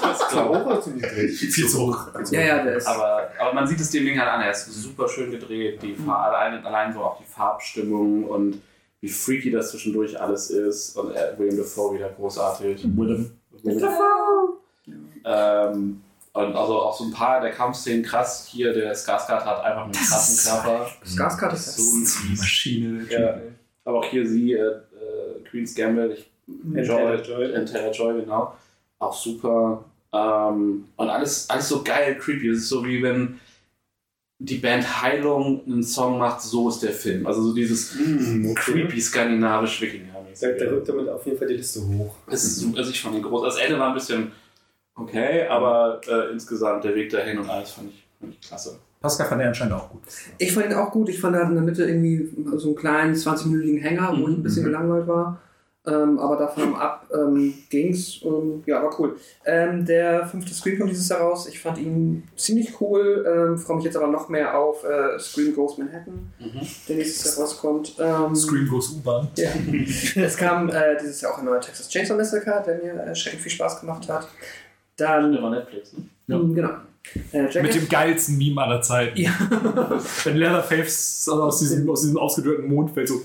Das 0.00 0.34
auch 0.34 0.66
was 0.66 0.84
ziemlich 0.84 1.02
dreht. 1.04 1.30
Viel 1.32 1.68
zu 1.68 1.78
hoch. 1.88 2.06
Ja, 2.30 2.40
ja, 2.40 2.62
der 2.64 2.76
ist. 2.76 2.86
Aber, 2.86 3.28
aber 3.38 3.52
man 3.54 3.66
sieht 3.66 3.80
es 3.80 3.90
dem 3.90 4.04
Ding 4.04 4.18
halt 4.18 4.28
an, 4.30 4.40
er 4.42 4.50
ist 4.52 4.66
super 4.72 5.08
schön 5.08 5.30
gedreht, 5.30 5.82
die 5.82 5.94
Far 5.94 6.18
allein, 6.32 6.64
allein 6.64 6.92
so 6.92 7.00
auch 7.00 7.18
die 7.18 7.24
Farbstimmung 7.24 8.24
und 8.24 8.60
wie 9.00 9.08
freaky 9.08 9.50
das 9.50 9.70
zwischendurch 9.70 10.20
alles 10.20 10.50
ist. 10.50 10.96
Und 10.96 11.14
William 11.38 11.56
Dafoe 11.56 11.94
wieder 11.94 12.08
großartig. 12.10 12.84
Willem. 12.96 13.32
Ähm, 15.24 16.00
und 16.32 16.54
also 16.54 16.80
auch 16.82 16.96
so 16.96 17.04
ein 17.04 17.12
paar 17.12 17.40
der 17.40 17.50
Kampfszenen 17.50 18.02
krass. 18.02 18.46
Hier, 18.50 18.72
der 18.72 18.94
Skarsgård 18.94 19.44
hat 19.44 19.64
einfach 19.64 19.84
einen 19.84 19.92
krassen 19.92 20.50
Körper. 20.50 20.90
Skarsgård 21.04 21.52
ist 21.54 21.76
So 21.76 21.96
ein 21.96 22.28
Die 22.30 22.36
Maschine. 22.36 23.06
Ja. 23.10 23.38
Aber 23.84 23.98
auch 23.98 24.04
hier 24.04 24.26
sie, 24.26 24.52
äh, 24.52 24.58
äh, 24.58 25.42
Queen's 25.50 25.74
Gambit, 25.74 26.18
ich, 26.18 26.30
Taylor 26.72 27.14
Joy, 27.16 27.22
Joy. 27.22 27.56
and 27.56 27.70
Taylor 27.70 27.90
Joy, 27.92 28.20
genau. 28.20 28.54
Auch 28.98 29.14
super. 29.14 29.84
Ähm, 30.12 30.84
und 30.96 31.08
alles, 31.08 31.48
alles 31.50 31.68
so 31.68 31.82
geil, 31.82 32.16
creepy. 32.18 32.48
Es 32.50 32.58
ist 32.58 32.68
so 32.68 32.84
wie 32.84 33.02
wenn 33.02 33.40
die 34.38 34.58
Band 34.58 35.02
Heilung 35.02 35.62
einen 35.66 35.82
Song 35.82 36.18
macht, 36.18 36.40
so 36.42 36.68
ist 36.68 36.82
der 36.82 36.92
Film. 36.92 37.26
Also 37.26 37.42
so 37.42 37.54
dieses 37.54 37.96
Mm, 37.96 38.54
creepy 38.54 39.00
skandinavisch 39.00 39.80
wikinger 39.80 40.14
Der, 40.40 40.52
der 40.52 40.70
rückt 40.70 40.88
damit 40.88 41.08
auf 41.08 41.26
jeden 41.26 41.36
Fall 41.36 41.48
die 41.48 41.54
Liste 41.54 41.80
hoch. 41.86 42.14
Das 42.30 42.44
ist 42.44 42.64
also 42.76 42.90
ich 42.90 43.02
fand 43.02 43.16
ihn 43.16 43.22
groß. 43.22 43.42
Das 43.42 43.56
Ende 43.56 43.78
war 43.78 43.88
ein 43.88 43.94
bisschen 43.94 44.30
okay, 44.98 45.46
aber 45.48 46.00
äh, 46.08 46.32
insgesamt 46.32 46.84
der 46.84 46.94
Weg 46.94 47.10
dahin 47.10 47.38
und 47.38 47.48
alles 47.48 47.70
fand 47.70 47.90
ich, 47.90 48.06
fand 48.20 48.32
ich 48.34 48.40
klasse. 48.40 48.78
Pascal 49.00 49.28
fand 49.28 49.40
er 49.42 49.48
anscheinend 49.48 49.74
auch 49.74 49.90
gut. 49.90 50.02
Ich 50.38 50.52
fand 50.52 50.66
ihn 50.66 50.74
auch 50.74 50.90
gut. 50.90 51.08
Ich 51.08 51.20
fand, 51.20 51.36
er 51.36 51.42
hat 51.42 51.48
in 51.50 51.54
der 51.54 51.62
Mitte 51.64 51.84
irgendwie 51.84 52.30
so 52.56 52.68
einen 52.68 52.76
kleinen 52.76 53.14
20-minütigen 53.14 53.78
Hänger, 53.80 54.12
wo 54.18 54.26
ich 54.28 54.36
ein 54.36 54.42
bisschen 54.42 54.62
Mhm. 54.64 54.66
gelangweilt 54.68 55.06
war. 55.06 55.40
Ähm, 55.86 56.18
aber 56.18 56.36
davon 56.36 56.74
ab 56.74 57.06
ähm, 57.14 57.54
ging's. 57.70 58.20
Ähm, 58.24 58.62
ja, 58.66 58.82
war 58.82 58.90
cool. 59.00 59.16
Ähm, 59.46 59.86
der 59.86 60.26
fünfte 60.26 60.52
Screen 60.52 60.78
kommt 60.78 60.90
dieses 60.90 61.08
Jahr 61.08 61.20
raus. 61.20 61.46
Ich 61.48 61.60
fand 61.60 61.78
ihn 61.78 62.24
ziemlich 62.36 62.78
cool. 62.80 63.24
Ähm, 63.26 63.56
Freue 63.56 63.76
mich 63.76 63.84
jetzt 63.86 63.96
aber 63.96 64.08
noch 64.08 64.28
mehr 64.28 64.58
auf 64.58 64.82
äh, 64.84 65.16
Scream 65.18 65.54
Goes 65.54 65.78
Manhattan, 65.78 66.32
Mhm. 66.40 66.60
der 66.88 66.96
nächstes 66.96 67.36
Jahr 67.36 67.44
rauskommt. 67.46 67.94
Ähm, 68.00 68.34
Scream 68.34 68.66
Goes 68.68 68.90
U-Bahn. 68.90 69.28
Ja. 69.36 69.48
es 70.24 70.36
kam 70.36 70.68
äh, 70.70 70.96
dieses 71.00 71.20
Jahr 71.20 71.32
auch 71.34 71.38
ein 71.38 71.44
neuer 71.44 71.60
Texas 71.60 71.88
Chainsaw 71.88 72.16
Massacre, 72.18 72.62
der 72.66 72.78
mir 72.82 73.00
äh, 73.04 73.14
schrecklich 73.14 73.42
viel 73.42 73.52
Spaß 73.52 73.80
gemacht 73.80 74.08
hat. 74.08 74.28
Dann, 74.98 75.32
Der 75.32 75.42
war 75.42 75.50
Netflix, 75.50 75.94
ne? 75.94 76.04
Ja. 76.26 76.36
ähm, 76.36 76.54
genau. 76.54 76.70
Äh. 77.32 77.62
Mit 77.62 77.74
dem 77.74 77.88
geilsten 77.88 78.36
Meme 78.36 78.60
aller 78.60 78.82
Zeiten. 78.82 79.18
Ja. 79.18 79.30
Wenn 80.24 80.36
Leatherface 80.36 81.28
aus 81.30 81.60
diesem, 81.60 81.88
aus 81.88 82.02
diesem 82.02 82.18
ausgedörrten 82.18 82.68
Mond 82.68 82.90
fällt, 82.90 83.08
so. 83.08 83.22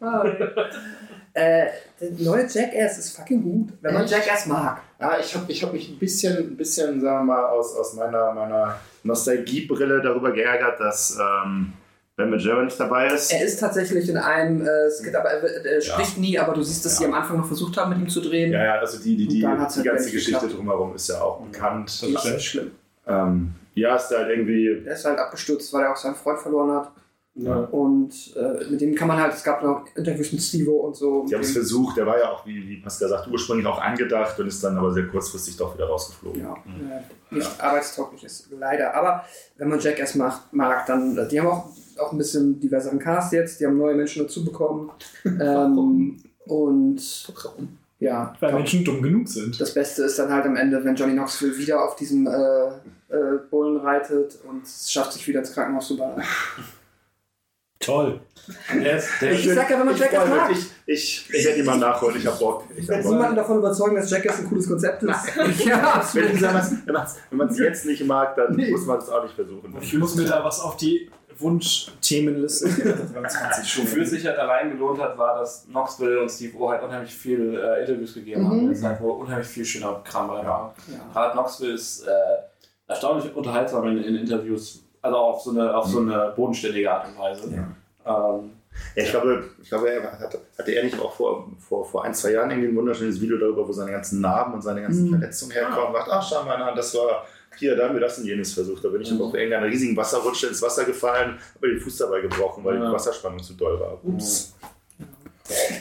Ah. 0.00 0.24
äh, 1.34 1.66
der 2.00 2.10
neue 2.18 2.46
Jackass 2.46 2.98
ist 2.98 3.16
fucking 3.16 3.42
gut, 3.42 3.72
wenn 3.82 3.94
man 3.94 4.04
Echt? 4.04 4.12
Jackass 4.12 4.46
mag. 4.46 4.80
Ah, 4.98 5.16
ich 5.20 5.34
habe 5.34 5.50
ich 5.50 5.62
hab 5.62 5.72
mich 5.72 5.90
ein 5.90 5.98
bisschen, 5.98 6.36
ein 6.36 6.56
bisschen, 6.56 7.00
sagen 7.00 7.26
wir 7.26 7.34
mal, 7.34 7.46
aus, 7.46 7.76
aus 7.76 7.94
meiner, 7.94 8.32
meiner 8.32 8.76
Nostalgiebrille 9.02 10.00
darüber 10.00 10.32
geärgert, 10.32 10.80
dass 10.80 11.18
ähm, 11.18 11.72
Ben 12.20 12.30
Majera 12.30 12.62
nicht 12.62 12.78
dabei 12.78 13.08
ist. 13.08 13.32
Er 13.32 13.44
ist 13.44 13.58
tatsächlich 13.58 14.08
in 14.08 14.16
einem 14.16 14.62
äh, 14.62 14.90
Skit, 14.90 15.14
aber 15.14 15.30
er, 15.30 15.64
er 15.64 15.80
spricht 15.80 16.18
nie, 16.18 16.38
aber 16.38 16.54
du 16.54 16.62
siehst, 16.62 16.84
dass 16.84 16.98
sie 16.98 17.04
am 17.04 17.14
Anfang 17.14 17.38
noch 17.38 17.46
versucht 17.46 17.76
haben, 17.76 17.90
mit 17.90 17.98
ihm 17.98 18.08
zu 18.08 18.20
drehen. 18.20 18.52
Ja, 18.52 18.64
ja, 18.64 18.74
also 18.78 19.02
die, 19.02 19.16
die, 19.16 19.26
die, 19.26 19.38
die 19.40 19.46
halt 19.46 19.58
ganze 19.58 19.82
Geschichte 20.10 20.32
geklappt. 20.32 20.56
drumherum 20.56 20.94
ist 20.94 21.08
ja 21.08 21.20
auch 21.20 21.40
bekannt. 21.40 22.02
Die 22.02 22.14
ist 22.14 22.24
nicht 22.24 22.44
schlimm. 22.44 22.70
Ähm, 23.06 23.52
ja, 23.74 23.96
ist 23.96 24.08
da 24.08 24.18
halt 24.18 24.30
irgendwie. 24.30 24.82
Er 24.84 24.92
ist 24.92 25.04
halt 25.04 25.18
abgestürzt, 25.18 25.72
weil 25.72 25.84
er 25.84 25.92
auch 25.92 25.96
seinen 25.96 26.14
Freund 26.14 26.38
verloren 26.38 26.72
hat. 26.72 26.92
Ja. 27.34 27.54
Und 27.54 28.12
äh, 28.36 28.64
mit 28.70 28.80
dem 28.80 28.94
kann 28.94 29.06
man 29.06 29.18
halt, 29.18 29.32
es 29.32 29.44
gab 29.44 29.62
noch 29.62 29.86
Interviews 29.94 30.32
mit 30.32 30.42
Stevo 30.42 30.80
und 30.80 30.96
so. 30.96 31.24
Die 31.28 31.34
haben 31.34 31.42
es 31.42 31.52
versucht, 31.52 31.96
der 31.96 32.04
war 32.04 32.18
ja 32.18 32.30
auch, 32.30 32.44
wie, 32.44 32.68
wie 32.68 32.76
Pascal 32.78 33.08
sagt, 33.08 33.28
ursprünglich 33.28 33.66
auch 33.66 33.80
angedacht 33.80 34.38
und 34.38 34.48
ist 34.48 34.62
dann 34.64 34.76
aber 34.76 34.92
sehr 34.92 35.06
kurzfristig 35.06 35.56
doch 35.56 35.74
wieder 35.74 35.86
rausgeflogen. 35.86 36.42
Ja, 36.42 36.54
äh, 36.54 37.34
nicht 37.34 37.60
arbeitstauglich 37.60 38.24
ist, 38.24 38.48
leider. 38.50 38.94
Aber 38.94 39.24
wenn 39.56 39.68
man 39.68 39.78
Jackass 39.78 40.16
macht, 40.16 40.52
mag, 40.52 40.84
dann, 40.86 41.28
die 41.28 41.40
haben 41.40 41.46
auch, 41.46 41.70
auch 42.00 42.12
ein 42.12 42.18
bisschen 42.18 42.58
diverseren 42.60 42.98
Cast 42.98 43.32
jetzt, 43.32 43.60
die 43.60 43.66
haben 43.66 43.78
neue 43.78 43.94
Menschen 43.94 44.22
dazu 44.22 44.44
bekommen. 44.44 44.90
ähm, 45.24 46.16
und 46.46 47.32
ja, 47.98 48.34
Weil 48.40 48.54
Menschen 48.54 48.84
dumm 48.84 49.02
genug 49.02 49.28
sind. 49.28 49.60
das 49.60 49.74
Beste 49.74 50.04
ist 50.04 50.18
dann 50.18 50.32
halt 50.32 50.46
am 50.46 50.56
Ende, 50.56 50.82
wenn 50.84 50.96
Johnny 50.96 51.12
Knoxville 51.12 51.56
wieder 51.58 51.84
auf 51.84 51.96
diesem 51.96 52.26
äh, 52.26 52.68
äh, 53.14 53.38
Bullen 53.50 53.76
reitet 53.76 54.38
und 54.48 54.64
es 54.64 54.90
schafft, 54.90 55.12
sich 55.12 55.26
wieder 55.28 55.40
ins 55.40 55.52
Krankenhaus 55.52 55.88
zu 55.88 55.96
ballern. 55.96 56.22
Toll. 57.78 58.20
Ich 58.78 59.54
sag 59.54 59.70
ja, 59.70 59.78
wenn 59.78 59.86
man 59.86 59.94
ich, 59.94 60.00
Jackass 60.00 60.28
mag. 60.28 60.50
ich, 60.50 60.66
ich, 60.84 61.30
ich 61.32 61.44
werde 61.46 61.60
ihn 61.60 61.64
mal 61.64 61.78
nachholen, 61.78 62.16
ich 62.18 62.26
hab 62.26 62.38
Bock. 62.38 62.64
Ich 62.76 62.86
werde 62.86 63.08
niemanden 63.08 63.36
davon 63.36 63.56
überzeugen, 63.58 63.96
dass 63.96 64.10
Jackass 64.10 64.40
ein 64.40 64.48
cooles 64.50 64.68
Konzept 64.68 65.02
ist. 65.02 65.34
ja, 65.64 65.94
absolut. 65.94 66.42
wenn 66.42 67.38
man 67.38 67.48
es 67.48 67.58
jetzt 67.58 67.86
nicht 67.86 68.04
mag, 68.04 68.36
dann 68.36 68.54
Nee. 68.54 68.70
muss 68.70 68.84
man 68.84 68.98
es 68.98 69.08
auch 69.08 69.22
nicht 69.22 69.34
versuchen. 69.34 69.74
Ich 69.80 69.94
muss 69.94 70.14
mir 70.14 70.24
da 70.24 70.44
was 70.44 70.60
auf 70.60 70.76
die 70.76 71.10
Wunschthemenliste 71.38 72.68
2020 72.68 73.72
schon. 73.72 73.84
Wofür 73.84 74.06
sich 74.06 74.26
halt 74.26 74.38
allein 74.38 74.70
gelohnt 74.70 75.00
hat, 75.00 75.16
war, 75.18 75.38
dass 75.38 75.66
Knoxville 75.66 76.20
und 76.20 76.28
Steve 76.30 76.56
O 76.58 76.70
halt 76.70 76.82
unheimlich 76.82 77.14
viel 77.14 77.54
äh, 77.58 77.80
Interviews 77.80 78.14
gegeben 78.14 78.42
Mhm. 78.42 78.48
haben. 78.50 78.68
Das 78.68 78.78
ist 78.78 78.84
halt 78.84 79.00
wo 79.00 79.10
unheimlich 79.12 79.46
viel 79.48 79.64
schöner 79.64 80.00
Kram 80.04 80.28
bei 80.28 80.44
war. 80.46 80.74
Ja. 80.88 80.98
Gerade 81.12 81.32
Knoxville 81.32 81.72
ist 81.74 82.06
äh, 82.06 82.10
erstaunlich 82.88 83.34
unterhaltsam 83.34 83.86
in, 83.88 84.02
in 84.04 84.16
Interviews 84.16 84.82
Also 85.02 85.16
auf 85.16 85.42
so 85.42 85.50
eine, 85.50 85.74
auf 85.74 85.86
so 85.86 86.00
eine 86.00 86.32
bodenständige 86.36 86.90
Art 86.90 87.06
und 87.08 87.18
Weise. 87.18 87.48
Ähm, 87.52 88.50
Ja, 88.94 89.02
ich 89.02 89.10
glaube, 89.10 89.44
ich 89.60 89.68
glaube 89.68 89.90
er 89.90 90.02
hat, 90.20 90.38
hatte 90.58 90.70
er 90.72 90.84
nicht 90.84 90.98
auch 91.00 91.12
vor, 91.12 91.48
vor, 91.58 91.84
vor 91.84 92.04
ein, 92.04 92.14
zwei 92.14 92.30
Jahren 92.32 92.50
irgendwie 92.50 92.68
ein 92.68 92.76
wunderschönes 92.76 93.20
Video 93.20 93.36
darüber, 93.36 93.66
wo 93.66 93.72
seine 93.72 93.90
ganzen 93.90 94.20
Narben 94.20 94.54
und 94.54 94.62
seine 94.62 94.82
ganzen 94.82 95.06
Mhm. 95.06 95.18
Verletzungen 95.18 95.52
herkommen 95.52 95.88
und 95.88 95.92
sagt, 95.94 96.08
ach, 96.10 96.26
schau 96.28 96.44
mal 96.44 96.62
an, 96.62 96.76
das 96.76 96.94
war 96.94 97.24
hier, 97.60 97.76
da 97.76 97.84
haben 97.86 97.94
wir 97.94 98.00
das 98.00 98.18
und 98.18 98.24
jenes 98.26 98.52
versucht. 98.52 98.82
Da 98.84 98.88
bin 98.88 99.00
ich 99.02 99.10
Mhm. 99.12 99.22
auf 99.22 99.34
irgendeiner 99.34 99.66
riesigen 99.66 99.96
Wasserrutsche 99.96 100.48
ins 100.48 100.60
Wasser 100.60 100.84
gefallen, 100.84 101.38
habe 101.54 101.68
den 101.68 101.78
Fuß 101.80 101.96
dabei 101.98 102.20
gebrochen, 102.22 102.64
weil 102.64 102.76
Ja. 102.78 102.86
die 102.88 102.92
Wasserspannung 102.92 103.40
zu 103.42 103.54
doll 103.54 103.78
war. 103.78 103.98
Ups. 104.02 104.54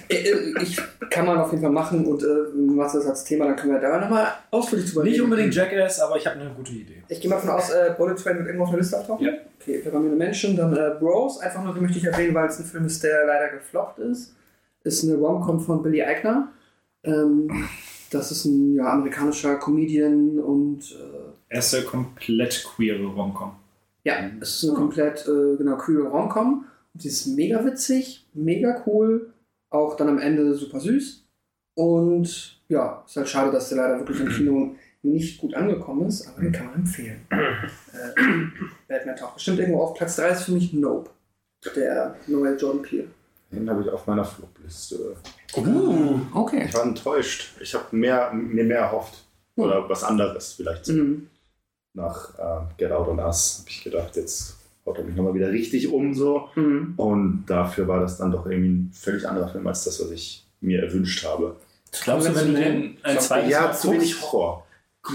Äh, 0.09 0.15
äh, 0.15 0.53
Ich 0.63 0.77
kann 1.11 1.25
man 1.27 1.37
auf 1.39 1.51
jeden 1.51 1.61
Fall 1.63 1.71
machen 1.71 2.05
und 2.05 2.23
äh, 2.23 2.27
machst 2.55 2.95
das 2.95 3.05
als 3.05 3.23
Thema, 3.23 3.45
dann 3.45 3.55
können 3.55 3.73
wir 3.73 3.79
da 3.79 3.99
nochmal 3.99 4.27
ausführlich 4.51 4.89
drüber 4.89 5.03
Nicht 5.03 5.13
reden. 5.15 5.23
unbedingt 5.25 5.53
Jackass, 5.55 5.99
aber 5.99 6.17
ich 6.17 6.25
habe 6.25 6.39
eine 6.39 6.49
gute 6.51 6.71
Idee. 6.71 7.03
Ich 7.07 7.19
gehe 7.21 7.29
mal 7.29 7.35
davon 7.37 7.51
aus, 7.51 7.69
äh, 7.71 7.93
Bullet 7.97 8.15
Train 8.15 8.37
wird 8.37 8.47
irgendwo 8.47 8.63
auf 8.65 8.71
der 8.71 8.79
Liste 8.79 8.97
auftauchen. 8.97 9.25
Ja. 9.25 9.33
Okay, 9.61 9.81
wir 9.83 9.91
haben 9.91 10.01
hier 10.01 10.09
eine 10.11 10.17
Menschen, 10.17 10.55
dann 10.55 10.75
äh, 10.75 10.95
Bros, 10.99 11.39
einfach 11.39 11.63
nur, 11.63 11.73
die 11.73 11.81
möchte 11.81 11.97
ich 11.99 12.05
erwähnen, 12.05 12.33
weil 12.33 12.47
es 12.47 12.57
ein 12.59 12.65
Film 12.65 12.85
ist, 12.85 13.03
der 13.03 13.25
leider 13.27 13.49
gefloppt 13.57 13.99
ist. 13.99 14.33
Ist 14.83 15.03
eine 15.03 15.15
Rom-Com 15.15 15.59
von 15.59 15.83
Billy 15.83 16.01
Eichner. 16.01 16.47
Ähm, 17.03 17.67
das 18.11 18.31
ist 18.31 18.45
ein 18.45 18.75
ja, 18.75 18.85
amerikanischer 18.91 19.55
Comedian 19.57 20.39
und 20.39 20.79
äh, 20.93 21.18
Erste 21.49 21.83
komplett 21.83 22.63
queere 22.63 23.05
Romcom. 23.05 23.55
ja, 24.03 24.29
es 24.39 24.55
ist 24.55 24.69
eine 24.69 24.77
komplett 24.77 25.27
äh, 25.27 25.57
genau, 25.57 25.77
queer 25.77 26.03
Rom-Com. 26.03 26.65
Und 26.93 27.03
die 27.03 27.07
ist 27.07 27.27
mega 27.27 27.63
witzig, 27.65 28.25
mega 28.33 28.83
cool, 28.85 29.33
auch 29.69 29.95
dann 29.95 30.09
am 30.09 30.19
Ende 30.19 30.53
super 30.55 30.79
süß. 30.79 31.25
Und 31.75 32.59
ja, 32.67 33.03
ist 33.05 33.15
halt 33.15 33.29
schade, 33.29 33.51
dass 33.51 33.69
der 33.69 33.77
leider 33.77 33.99
wirklich 33.99 34.19
im 34.19 34.29
Kino 34.29 34.75
nicht 35.01 35.39
gut 35.39 35.53
angekommen 35.53 36.07
ist, 36.07 36.27
aber 36.27 36.41
den 36.41 36.51
kann 36.51 36.67
man 36.67 36.75
empfehlen. 36.75 37.21
äh, 37.31 38.11
Batman 38.87 39.15
taucht 39.15 39.35
bestimmt 39.35 39.59
irgendwo 39.59 39.81
auf. 39.81 39.93
Platz 39.93 40.17
3 40.17 40.29
ist 40.29 40.43
für 40.43 40.51
mich 40.51 40.73
Nope. 40.73 41.09
Der 41.75 42.15
neue 42.27 42.55
Jordan 42.55 42.81
Peele. 42.81 43.07
Den 43.51 43.69
habe 43.69 43.81
ich 43.81 43.89
auf 43.89 44.05
meiner 44.07 44.23
Flugliste. 44.23 45.15
Uh, 45.57 46.19
okay. 46.33 46.65
Ich 46.67 46.73
war 46.73 46.83
enttäuscht. 46.83 47.53
Ich 47.59 47.73
habe 47.73 47.95
mehr, 47.95 48.31
mir 48.33 48.63
mehr 48.63 48.79
erhofft. 48.79 49.25
Oder 49.55 49.89
was 49.89 50.03
anderes 50.03 50.53
vielleicht. 50.53 50.87
Mhm. 50.87 51.27
Nach 51.93 52.37
äh, 52.37 52.61
Get 52.77 52.91
Out 52.91 53.07
und 53.07 53.19
Us 53.19 53.59
habe 53.59 53.69
ich 53.69 53.83
gedacht, 53.83 54.15
jetzt 54.15 54.57
haut 54.85 54.97
er 54.97 55.03
mich 55.03 55.15
nochmal 55.15 55.33
wieder 55.33 55.49
richtig 55.49 55.91
um 55.91 56.13
so. 56.13 56.49
Mhm. 56.55 56.93
Und 56.97 57.45
dafür 57.47 57.87
war 57.87 57.99
das 57.99 58.17
dann 58.17 58.31
doch 58.31 58.45
irgendwie 58.45 58.69
ein 58.69 58.91
völlig 58.93 59.27
anderer 59.27 59.49
Film 59.49 59.65
als 59.67 59.83
das, 59.83 59.99
was 60.01 60.11
ich 60.11 60.45
mir 60.61 60.83
erwünscht 60.83 61.25
habe. 61.25 61.55
Glaubst 62.03 62.27
du, 62.27 62.35
wenn 62.35 62.53
du 62.53 62.59
den 62.59 62.97
ein 63.03 63.19
zweites 63.19 63.51
ja, 63.51 63.61
Mal 63.61 63.73
zu 63.73 63.91
wenig 63.91 64.13
guckst, 64.13 64.33
Horror. 64.33 64.65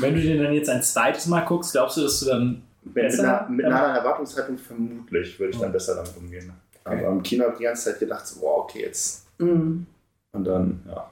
wenn 0.01 0.15
du 0.15 0.21
den 0.21 0.43
dann 0.43 0.53
jetzt 0.53 0.69
ein 0.69 0.83
zweites 0.83 1.27
Mal 1.27 1.43
guckst, 1.43 1.73
glaubst 1.73 1.97
du, 1.97 2.03
dass 2.03 2.21
du 2.21 2.27
dann 2.27 2.63
Mit, 2.83 2.95
besser 2.95 3.43
einer, 3.43 3.49
mit 3.49 3.67
einer 3.67 3.79
Erwartungshaltung 3.79 4.59
vermutlich 4.59 5.39
würde 5.39 5.53
ich 5.53 5.59
dann 5.61 5.73
besser 5.73 5.95
damit 5.95 6.17
umgehen. 6.17 6.53
Aber 6.85 7.09
im 7.09 7.23
Kino 7.23 7.45
habe 7.45 7.53
ich 7.53 7.59
die 7.59 7.65
ganze 7.65 7.91
Zeit 7.91 8.01
gedacht, 8.01 8.27
so, 8.27 8.41
wow, 8.43 8.65
okay, 8.65 8.83
jetzt. 8.83 9.27
Mhm. 9.39 9.87
Und 10.33 10.45
dann, 10.45 10.83
ja. 10.87 11.11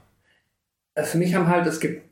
Also 0.95 1.11
für 1.11 1.17
mich 1.17 1.33
haben 1.33 1.47
halt, 1.47 1.65
es 1.65 1.79
gibt, 1.79 2.03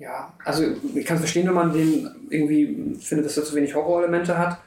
ja, 0.00 0.32
also 0.44 0.64
ich 0.94 1.04
kann 1.06 1.16
es 1.16 1.20
verstehen, 1.22 1.46
wenn 1.46 1.54
man 1.54 1.72
den 1.72 2.08
irgendwie 2.30 2.96
findet, 3.00 3.26
dass 3.26 3.36
er 3.36 3.44
zu 3.44 3.54
wenig 3.54 3.74
Horrorelemente 3.76 4.36
hat. 4.36 4.58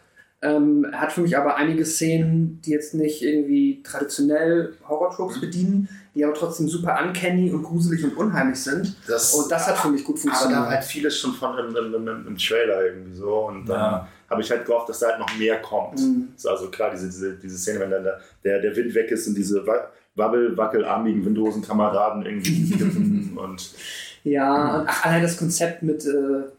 Ähm, 0.42 0.86
er 0.92 1.00
hat 1.02 1.12
für 1.14 1.22
mich 1.22 1.38
aber 1.38 1.56
einige 1.56 1.86
Szenen, 1.86 2.60
die 2.66 2.72
jetzt 2.72 2.94
nicht 2.94 3.22
irgendwie 3.24 3.82
traditionell 3.82 4.74
Horror-Tropes 4.88 5.40
bedienen, 5.42 5.88
die 6.14 6.24
aber 6.26 6.34
trotzdem 6.34 6.68
super 6.68 7.00
uncanny 7.02 7.50
und 7.52 7.64
gruselig 7.64 8.04
und 8.04 8.16
unheimlich 8.18 8.60
sind. 8.60 8.94
Das, 9.08 9.34
Und 9.34 9.50
das 9.52 9.68
hat 9.68 9.78
für 9.78 9.88
mich 9.90 10.04
gut 10.04 10.18
aber 10.18 10.26
da 10.26 10.32
funktioniert. 10.32 10.60
war 10.62 10.70
halt 10.70 10.84
vieles 10.84 11.18
schon 11.18 11.34
von 11.34 11.58
im, 11.58 11.76
im, 11.76 11.94
im, 12.08 12.28
im 12.28 12.38
Trailer 12.38 12.86
irgendwie 12.86 13.16
so. 13.16 13.48
Und 13.48 13.68
dann 13.70 13.80
Ja. 13.80 14.08
habe 14.30 14.42
ich 14.42 14.52
halt 14.52 14.66
gehofft, 14.66 14.90
dass 14.90 15.00
da 15.00 15.08
halt 15.12 15.20
noch 15.20 15.38
mehr 15.40 15.62
kommt. 15.62 16.00
Mhm. 16.00 16.28
So, 16.36 16.50
Also 16.50 16.70
klar, 16.70 16.92
diese, 16.92 17.06
diese, 17.08 17.36
diese 17.38 17.58
Szene, 17.58 17.80
wenn 17.80 17.90
dann 17.92 18.04
der, 18.04 18.20
der, 18.44 18.60
der 18.62 18.76
Wind 18.76 18.94
weg 18.94 19.10
ist 19.12 19.26
und 19.28 19.36
diese 19.36 19.66
wa- 19.66 19.88
wabbel 20.16 20.56
wackelarmigen 20.58 21.24
Windhosen-Kameraden 21.26 22.26
irgendwie 22.26 22.70
kippen 22.78 23.38
und 23.38 23.72
Ja, 24.24 24.78
und 24.80 24.88
ach, 24.88 25.06
allein 25.06 25.22
das 25.22 25.38
Konzept 25.38 25.84
mit, 25.84 26.06
äh, 26.06 26.10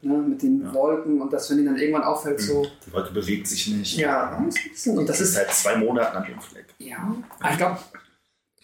ne, 0.02 0.18
mit 0.28 0.42
den 0.42 0.62
Ja. 0.62 0.74
Wolken 0.74 1.20
und 1.22 1.32
dass, 1.32 1.50
wenn 1.50 1.58
ihnen 1.58 1.68
dann 1.68 1.76
irgendwann 1.76 2.04
auffällt, 2.04 2.40
so, 2.40 2.66
die 2.86 2.92
Wolke 2.92 3.12
bewegt 3.12 3.46
sich 3.46 3.68
nicht. 3.68 3.96
ja, 3.96 4.36
und 4.36 4.54
das 4.96 5.06
Das 5.06 5.20
ist 5.20 5.34
seit 5.34 5.50
zwei 5.52 5.76
Monaten 5.76 6.16
an 6.16 6.24
dem 6.24 6.40
Fleck. 6.40 6.66
Ja, 6.78 7.14
aber 7.40 7.50
ich 7.52 7.56
glaube, 7.56 7.78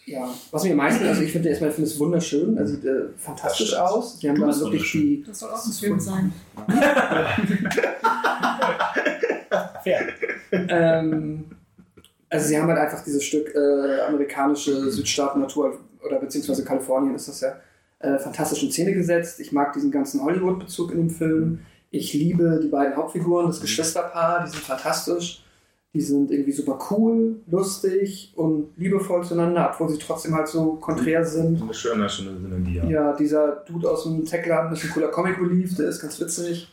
ja, 0.04 0.28
was 0.50 0.64
mir 0.64 0.72
am 0.72 0.76
meisten, 0.78 1.06
also 1.06 1.22
ich 1.22 1.32
finde 1.32 1.48
erstmal, 1.48 1.70
ich 1.70 1.76
finde 1.76 1.90
es 1.90 1.98
wunderschön, 1.98 2.56
er 2.56 2.66
sieht 2.66 2.84
äh, 2.84 3.04
fantastisch 3.16 3.74
aus. 3.74 4.18
Die 4.18 4.28
haben 4.28 4.40
da 4.40 4.58
wirklich 4.58 4.90
die. 4.92 5.24
Das 5.26 5.38
soll 5.38 5.50
auch 5.50 5.64
ein 5.64 5.72
Film 5.72 6.00
sein. 6.00 6.32
fair. 9.82 10.08
Ähm, 10.52 11.44
also 12.28 12.48
sie 12.48 12.58
haben 12.58 12.68
halt 12.68 12.78
einfach 12.78 13.02
dieses 13.04 13.24
Stück 13.24 13.54
äh, 13.54 14.00
amerikanische 14.00 14.90
Südstaaten-Natur, 14.90 15.78
oder 16.04 16.18
beziehungsweise 16.18 16.64
Kalifornien 16.64 17.14
ist 17.14 17.28
das 17.28 17.40
ja, 17.40 17.56
äh, 18.00 18.18
fantastisch 18.18 18.62
in 18.62 18.72
Szene 18.72 18.92
gesetzt. 18.92 19.40
Ich 19.40 19.52
mag 19.52 19.72
diesen 19.72 19.90
ganzen 19.90 20.22
Hollywood-Bezug 20.22 20.92
in 20.92 20.98
dem 20.98 21.10
Film. 21.10 21.60
Ich 21.90 22.12
liebe 22.12 22.60
die 22.62 22.68
beiden 22.68 22.96
Hauptfiguren, 22.96 23.46
das 23.46 23.60
Geschwisterpaar, 23.60 24.44
die 24.44 24.50
sind 24.50 24.62
fantastisch. 24.62 25.44
Die 25.92 26.00
sind 26.00 26.30
irgendwie 26.30 26.52
super 26.52 26.78
cool, 26.90 27.40
lustig 27.48 28.32
und 28.36 28.68
liebevoll 28.76 29.24
zueinander, 29.24 29.70
obwohl 29.72 29.88
sie 29.88 29.98
trotzdem 29.98 30.36
halt 30.36 30.46
so 30.46 30.74
konträr 30.74 31.24
sind. 31.24 31.60
Eine 31.60 31.74
schöne, 31.74 32.08
schöne 32.08 32.38
Synergie. 32.38 32.76
Ja. 32.76 32.84
Ja, 32.84 33.12
dieser 33.12 33.64
Dude 33.66 33.90
aus 33.90 34.04
dem 34.04 34.24
Tech-Laden 34.24 34.72
ist 34.72 34.84
ein 34.84 34.90
cooler 34.90 35.08
Comic 35.08 35.40
Relief, 35.40 35.74
der 35.74 35.88
ist 35.88 36.00
ganz 36.00 36.20
witzig. 36.20 36.68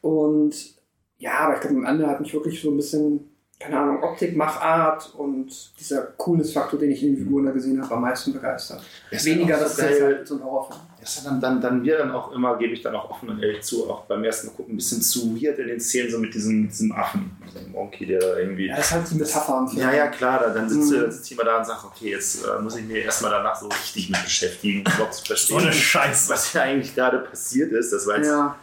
Und 0.00 0.74
ja, 1.18 1.38
aber 1.38 1.54
ich 1.54 1.60
glaube, 1.60 1.76
am 1.76 1.84
Ende 1.84 2.08
hat 2.08 2.20
mich 2.20 2.34
wirklich 2.34 2.60
so 2.60 2.70
ein 2.70 2.76
bisschen, 2.76 3.20
keine 3.60 3.76
Ahnung, 3.80 4.02
Optik, 4.04 4.36
Machart 4.36 5.12
und 5.16 5.50
dieser 5.80 6.02
Coolness-Faktor, 6.16 6.78
den 6.78 6.92
ich 6.92 7.02
in 7.02 7.14
den 7.16 7.24
Figuren 7.24 7.46
da 7.46 7.50
gesehen 7.50 7.82
habe, 7.82 7.92
am 7.94 8.02
meisten 8.02 8.32
begeistert. 8.32 8.80
Ist 9.10 9.24
Weniger, 9.26 9.56
auch 9.56 9.60
das 9.62 9.76
so 9.76 9.82
geil. 9.82 10.02
halt 10.04 10.28
so 10.28 10.34
ein 10.36 10.44
Horrorfilm. 10.44 10.80
Das 11.00 11.16
ist 11.16 11.26
dann, 11.26 11.40
dann, 11.40 11.60
dann 11.60 11.80
mir 11.82 11.98
dann 11.98 12.12
auch 12.12 12.30
immer, 12.32 12.56
gebe 12.56 12.72
ich 12.74 12.82
dann 12.82 12.94
auch 12.94 13.10
offen 13.10 13.30
und 13.30 13.42
ehrlich 13.42 13.62
zu, 13.62 13.90
auch 13.90 14.04
beim 14.04 14.22
ersten 14.22 14.48
Mal 14.48 14.52
gucken, 14.54 14.74
ein 14.74 14.76
bisschen 14.76 15.02
zu 15.02 15.34
weird 15.34 15.58
in 15.58 15.66
den 15.68 15.80
Szenen, 15.80 16.10
so 16.10 16.18
mit 16.18 16.34
diesem, 16.34 16.68
diesem 16.68 16.92
Affen, 16.92 17.30
diesem 17.46 17.72
Monkey, 17.72 18.06
der 18.06 18.20
da 18.20 18.36
irgendwie. 18.38 18.66
Ja, 18.68 18.76
das 18.76 18.86
ist 18.86 18.92
halt 18.92 19.10
die 19.10 19.14
Metapher 19.16 19.54
am 19.56 19.68
Film. 19.68 19.80
Ja, 19.82 19.92
ja, 19.92 20.06
klar, 20.08 20.38
da- 20.40 20.50
dann 20.50 20.68
sitzt, 20.68 20.90
Mhm. 20.92 21.00
dann 21.00 21.10
sitzt 21.12 21.26
ich 21.26 21.32
immer 21.32 21.44
da 21.44 21.58
und 21.58 21.64
sage, 21.66 21.80
okay, 21.84 22.10
jetzt 22.10 22.44
äh, 22.44 22.62
muss 22.62 22.76
ich 22.76 22.84
mir 22.86 22.98
erstmal 22.98 23.30
danach 23.32 23.56
so 23.58 23.66
richtig 23.66 24.10
mit 24.10 24.22
beschäftigen, 24.22 24.84
um 24.86 24.92
überhaupt 24.92 25.14
zu 25.14 25.20
So 25.22 25.26
verstehen, 25.26 25.58
eine 25.60 25.72
Scheiße. 25.72 26.30
was 26.32 26.52
hier 26.52 26.62
eigentlich 26.62 26.94
gerade 26.94 27.18
passiert 27.20 27.72
ist. 27.72 27.92
Das 27.92 28.06
war 28.06 28.16
jetzt, 28.18 28.26
Ja, 28.28 28.56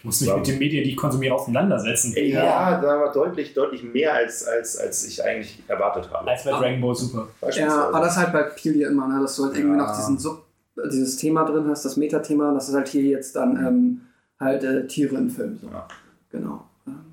Ich 0.00 0.04
muss 0.04 0.20
mich 0.22 0.34
mit 0.34 0.46
den 0.46 0.58
Medien, 0.58 0.82
die 0.82 0.90
ich 0.90 0.96
konsumiere, 0.96 1.34
auseinandersetzen. 1.34 2.14
ja, 2.16 2.80
da 2.80 3.00
war 3.00 3.12
deutlich, 3.12 3.52
deutlich 3.52 3.82
mehr, 3.82 4.14
als, 4.14 4.46
als, 4.46 4.78
als 4.78 5.06
ich 5.06 5.22
eigentlich 5.22 5.62
erwartet 5.68 6.10
habe. 6.10 6.28
Als 6.30 6.42
bei 6.44 6.50
Dragon 6.52 6.80
Ball 6.80 6.94
Super. 6.94 7.28
ja, 7.54 7.88
aber 7.88 8.00
das 8.00 8.12
ist 8.12 8.16
halt 8.18 8.32
bei 8.32 8.42
Peel 8.44 8.76
ja 8.76 8.88
immer, 8.88 9.06
ne, 9.08 9.20
dass 9.20 9.36
du 9.36 9.44
halt 9.44 9.56
irgendwie 9.56 9.76
Ja. 9.78 9.86
noch 9.86 9.94
diesen 9.94 10.18
Sub, 10.18 10.42
dieses 10.90 11.16
Thema 11.18 11.44
drin 11.44 11.68
hast, 11.68 11.84
das 11.84 11.98
Metathema, 11.98 12.52
das 12.54 12.70
ist 12.70 12.74
halt 12.74 12.88
hier 12.88 13.02
jetzt 13.02 13.36
dann 13.36 13.56
ähm, 13.56 14.00
halt 14.38 14.64
äh, 14.64 14.86
Tiere 14.86 15.16
im 15.16 15.28
Film. 15.28 15.58
So. 15.60 15.66
Ja. 15.68 15.86
Genau. 16.30 16.64
Ähm, 16.86 17.04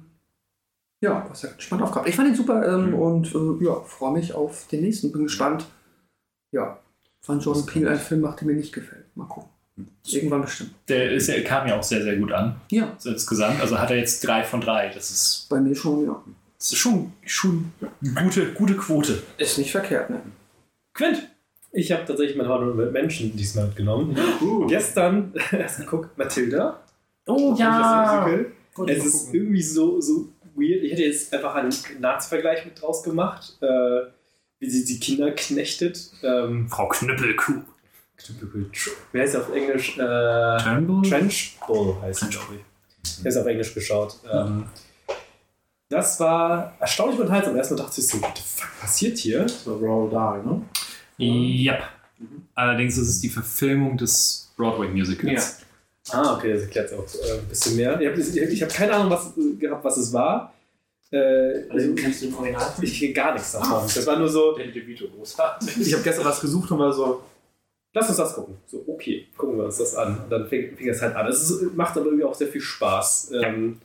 ja, 1.03 1.25
was 1.30 1.41
ja 1.41 1.49
gespannt 1.51 1.82
auf 1.82 1.91
gehabt. 1.91 2.07
Ich 2.07 2.16
fand 2.16 2.30
ihn 2.30 2.35
super 2.35 2.66
ähm, 2.74 2.91
Mhm. 2.91 2.93
und 2.99 3.35
äh, 3.35 3.66
ja, 3.66 3.75
freue 3.82 4.14
mich 4.14 4.33
auf 4.33 4.66
den 4.67 4.82
nächsten. 4.83 5.11
Bin 5.11 5.24
gespannt. 5.24 5.66
Ja, 6.53 6.80
wann 7.25 7.41
Jordan 7.41 7.66
Peele 7.66 7.90
einen 7.90 7.99
Film 7.99 8.22
macht, 8.22 8.40
der 8.40 8.48
mir 8.48 8.53
nicht 8.56 8.74
gefällt. 8.74 9.06
Mal 9.17 9.25
gucken. 9.27 9.49
Irgendwann 10.06 10.41
bestimmt. 10.41 10.72
Der 10.88 11.11
ist, 11.11 11.27
ja- 11.27 11.41
kam 11.41 11.67
ja 11.67 11.77
auch 11.77 11.83
sehr, 11.83 12.01
sehr 12.03 12.15
gut 12.17 12.31
an. 12.31 12.56
Ja, 12.72 12.95
So 12.97 13.09
insgesamt. 13.09 13.59
Also 13.61 13.77
hat 13.80 13.91
er 13.91 13.97
jetzt 13.97 14.25
drei 14.25 14.43
von 14.43 14.61
drei. 14.61 14.89
Das 14.93 15.09
ist, 15.11 15.47
bei 15.49 15.59
mir 15.59 15.75
schon, 15.75 16.06
ja. 16.06 16.23
das 16.57 16.72
ist 16.72 16.77
schon, 16.77 17.14
schon 17.25 17.72
eine 18.01 18.14
gute, 18.14 18.53
gute 18.53 18.75
Quote. 18.75 19.22
Ist 19.38 19.57
nicht 19.57 19.72
verkehrt, 19.72 20.09
ne? 20.09 20.22
Quint! 20.93 21.27
Ich 21.73 21.91
habe 21.91 22.06
tatsächlich 22.06 22.38
mein 22.38 22.47
Honorable 22.47 22.89
Menschen 22.91 23.35
diesmal 23.35 23.67
mitgenommen. 23.67 24.17
Gestern 24.67 25.33
erst 25.51 25.80
geguckt, 25.80 26.17
Matilda. 26.17 26.80
Oh 27.27 27.49
Das 27.57 27.59
Musical. 27.59 28.45
Gut, 28.73 28.89
Es 28.89 29.06
ist 29.06 29.25
gucken. 29.25 29.35
irgendwie 29.41 29.61
so, 29.61 29.99
so 30.01 30.30
weird. 30.56 30.81
Ich 30.83 30.91
hätte 30.93 31.03
jetzt 31.03 31.31
einfach 31.33 31.53
einen 31.56 31.72
Nazi-Vergleich 31.99 32.65
mit 32.65 32.81
draus 32.81 33.03
gemacht, 33.03 33.57
äh, 33.61 33.67
wie 34.59 34.69
sie 34.69 34.85
die 34.85 34.99
Kinder 34.99 35.31
knechtet. 35.31 36.09
Ähm, 36.23 36.67
Frau 36.69 36.88
Knüppelkuh. 36.88 37.61
Wer 39.11 39.21
heißt 39.21 39.35
auf 39.35 39.53
Englisch? 39.53 39.97
Äh, 39.97 40.57
Turnbull? 40.63 41.09
Trench 41.09 41.57
Bull 41.67 41.95
heißt 42.01 42.23
es, 42.23 42.29
glaube 42.29 42.55
ich. 42.55 43.21
Der 43.23 43.29
ist 43.29 43.37
auf 43.37 43.45
Englisch 43.45 43.73
geschaut. 43.73 44.15
Ähm, 44.31 44.65
das 45.89 46.19
war 46.19 46.75
erstaunlich 46.79 47.19
unterhaltsam. 47.19 47.55
Erstmal 47.55 47.79
dachte 47.79 48.01
ich 48.01 48.07
so, 48.07 48.21
what 48.21 48.35
the 48.35 48.43
fuck 48.43 48.69
passiert 48.81 49.17
hier? 49.17 49.47
So 49.47 49.77
Roald 49.77 50.13
Dahl, 50.13 50.43
ne? 50.43 50.61
Yep. 51.19 51.83
Allerdings 52.55 52.97
ist 52.97 53.07
es 53.07 53.19
die 53.21 53.29
Verfilmung 53.29 53.97
des 53.97 54.51
Broadway-Musicals. 54.57 55.59
Ah, 56.09 56.35
okay, 56.35 56.53
das 56.53 56.63
erklärt 56.63 56.91
es 56.91 56.93
auch 56.93 57.25
äh, 57.25 57.39
ein 57.39 57.47
bisschen 57.47 57.75
mehr. 57.75 57.99
Ich 57.99 58.07
habe 58.07 58.61
hab 58.61 58.73
keine 58.73 58.93
Ahnung 58.93 59.11
was, 59.11 59.37
äh, 59.37 59.55
gehabt, 59.57 59.83
was 59.83 59.97
es 59.97 60.13
war. 60.13 60.53
Äh, 61.11 61.69
also, 61.69 61.93
kennst 61.95 62.21
du 62.21 62.27
den 62.27 62.35
Original? 62.35 62.73
ich 62.81 62.99
kenne 62.99 63.13
gar 63.13 63.33
nichts 63.33 63.51
davon. 63.53 63.83
Das 63.83 64.05
war 64.05 64.17
nur 64.17 64.27
so, 64.27 64.57
ich 64.57 65.93
habe 65.93 66.03
gestern 66.03 66.25
was 66.25 66.39
gesucht 66.41 66.71
und 66.71 66.79
war 66.79 66.93
so, 66.93 67.23
lass 67.98 68.08
uns 68.09 68.17
das 68.17 68.34
gucken. 68.35 68.56
So, 68.67 68.84
okay, 68.88 69.27
gucken 69.38 69.58
wir 69.58 69.66
uns 69.66 69.77
das 69.77 69.95
an. 69.95 70.17
Und 70.24 70.30
dann 70.32 70.48
fing, 70.48 70.76
fing 70.77 70.90
es 70.90 71.01
halt 71.01 71.16
an. 71.16 71.27
Es 71.27 71.53
macht 71.76 71.98
aber 71.98 72.06
irgendwie 72.08 72.24
auch 72.26 72.35
sehr 72.35 72.48
viel 72.48 72.61
Spaß. 72.61 73.32
Ähm, 73.43 73.80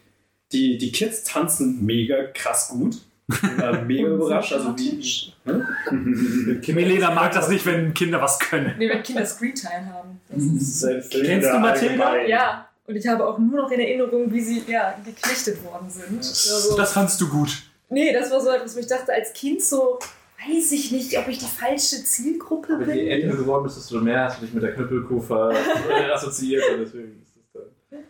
Die, 0.53 0.77
die 0.79 0.93
Kids 0.93 1.25
tanzen 1.25 1.85
mega 1.85 2.25
krass 2.35 2.69
gut. 2.69 2.97
Ich 3.33 3.59
war 3.59 3.81
mega 3.83 4.09
überrascht. 4.17 4.53
Also 4.53 4.73
die, 4.73 5.01
Milena 6.73 7.11
mag 7.13 7.33
das 7.33 7.49
nicht, 7.49 7.65
wenn 7.67 7.95
Kinder 7.95 8.21
was 8.21 8.39
können. 8.39 8.75
Nee, 8.79 8.89
wenn 8.91 9.03
Kinder 9.03 9.25
Screentime 9.25 9.87
haben. 9.93 10.21
Das 10.29 10.83
Mhm. 10.83 11.03
Kennst 11.25 11.51
du 11.51 11.59
Mathilda? 11.59 12.23
ja. 12.27 12.69
Und 12.87 12.97
ich 12.97 13.07
habe 13.07 13.25
auch 13.27 13.39
nur 13.39 13.63
noch 13.63 13.71
in 13.71 13.79
Erinnerung, 13.81 14.31
wie 14.33 14.41
sie 14.41 14.63
ja, 14.67 14.95
geknechtet 15.05 15.63
worden 15.65 15.89
sind. 15.89 16.19
Also, 16.19 16.77
Das 16.77 16.93
fandst 16.93 17.21
du 17.21 17.29
gut. 17.29 17.63
nee, 17.89 18.13
das 18.13 18.31
war 18.31 18.41
so 18.41 18.51
etwas, 18.51 18.75
wo 18.75 18.81
ich 18.81 18.89
dachte, 18.89 19.13
als 19.13 19.33
Kind 19.33 19.63
so, 19.63 19.99
weiß 20.47 20.73
ich 20.73 20.93
nicht, 20.93 21.17
ob 21.19 21.29
ich 21.29 21.39
die 21.39 21.45
falsche 21.47 22.03
Zielgruppe 22.05 22.79
Wenn 22.81 22.97
je 22.97 23.03
bin. 23.05 23.13
älter 23.13 23.29
du 23.29 23.37
geworden 23.39 23.65
bist, 23.65 23.77
desto 23.77 24.01
mehr 24.01 24.25
hast 24.25 24.41
du 24.41 24.47
dich 24.47 24.55
mit 24.55 24.63
der 24.63 24.75
Knüppelkuh 24.75 25.23
assoziiert. 26.15 26.63
Und 26.73 26.81
deswegen 26.81 27.23
ist 27.23 27.33
das 27.37 27.45
dann. 27.91 28.01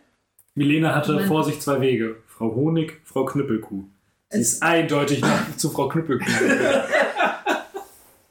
Milena 0.55 0.95
hatte 0.95 1.13
Nein. 1.13 1.27
vor 1.27 1.43
sich 1.43 1.59
zwei 1.59 1.81
Wege. 1.81 2.17
Frau 2.27 2.53
Honig, 2.55 3.01
Frau 3.03 3.25
Knüppelkuh. 3.25 3.83
Sie 4.29 4.39
ist 4.41 4.63
eindeutig 4.63 5.21
noch 5.21 5.57
zu 5.57 5.69
Frau 5.69 5.87
Knüppelkuh. 5.87 6.25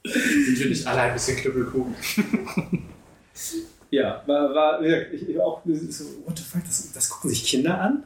Sind 0.04 0.58
wir 0.58 0.68
nicht 0.68 0.86
alle 0.86 1.00
ein 1.02 1.12
bisschen 1.12 1.36
Knüppelkuh? 1.36 1.86
ja, 3.90 4.22
war, 4.26 4.54
war 4.54 4.84
ja, 4.84 5.02
ich, 5.12 5.28
ich 5.28 5.38
auch 5.38 5.62
so, 5.64 6.04
what 6.26 6.36
the 6.36 6.42
fuck, 6.44 6.64
das, 6.64 6.92
das 6.92 7.08
gucken 7.08 7.30
sich 7.30 7.44
Kinder 7.44 7.80
an? 7.80 8.02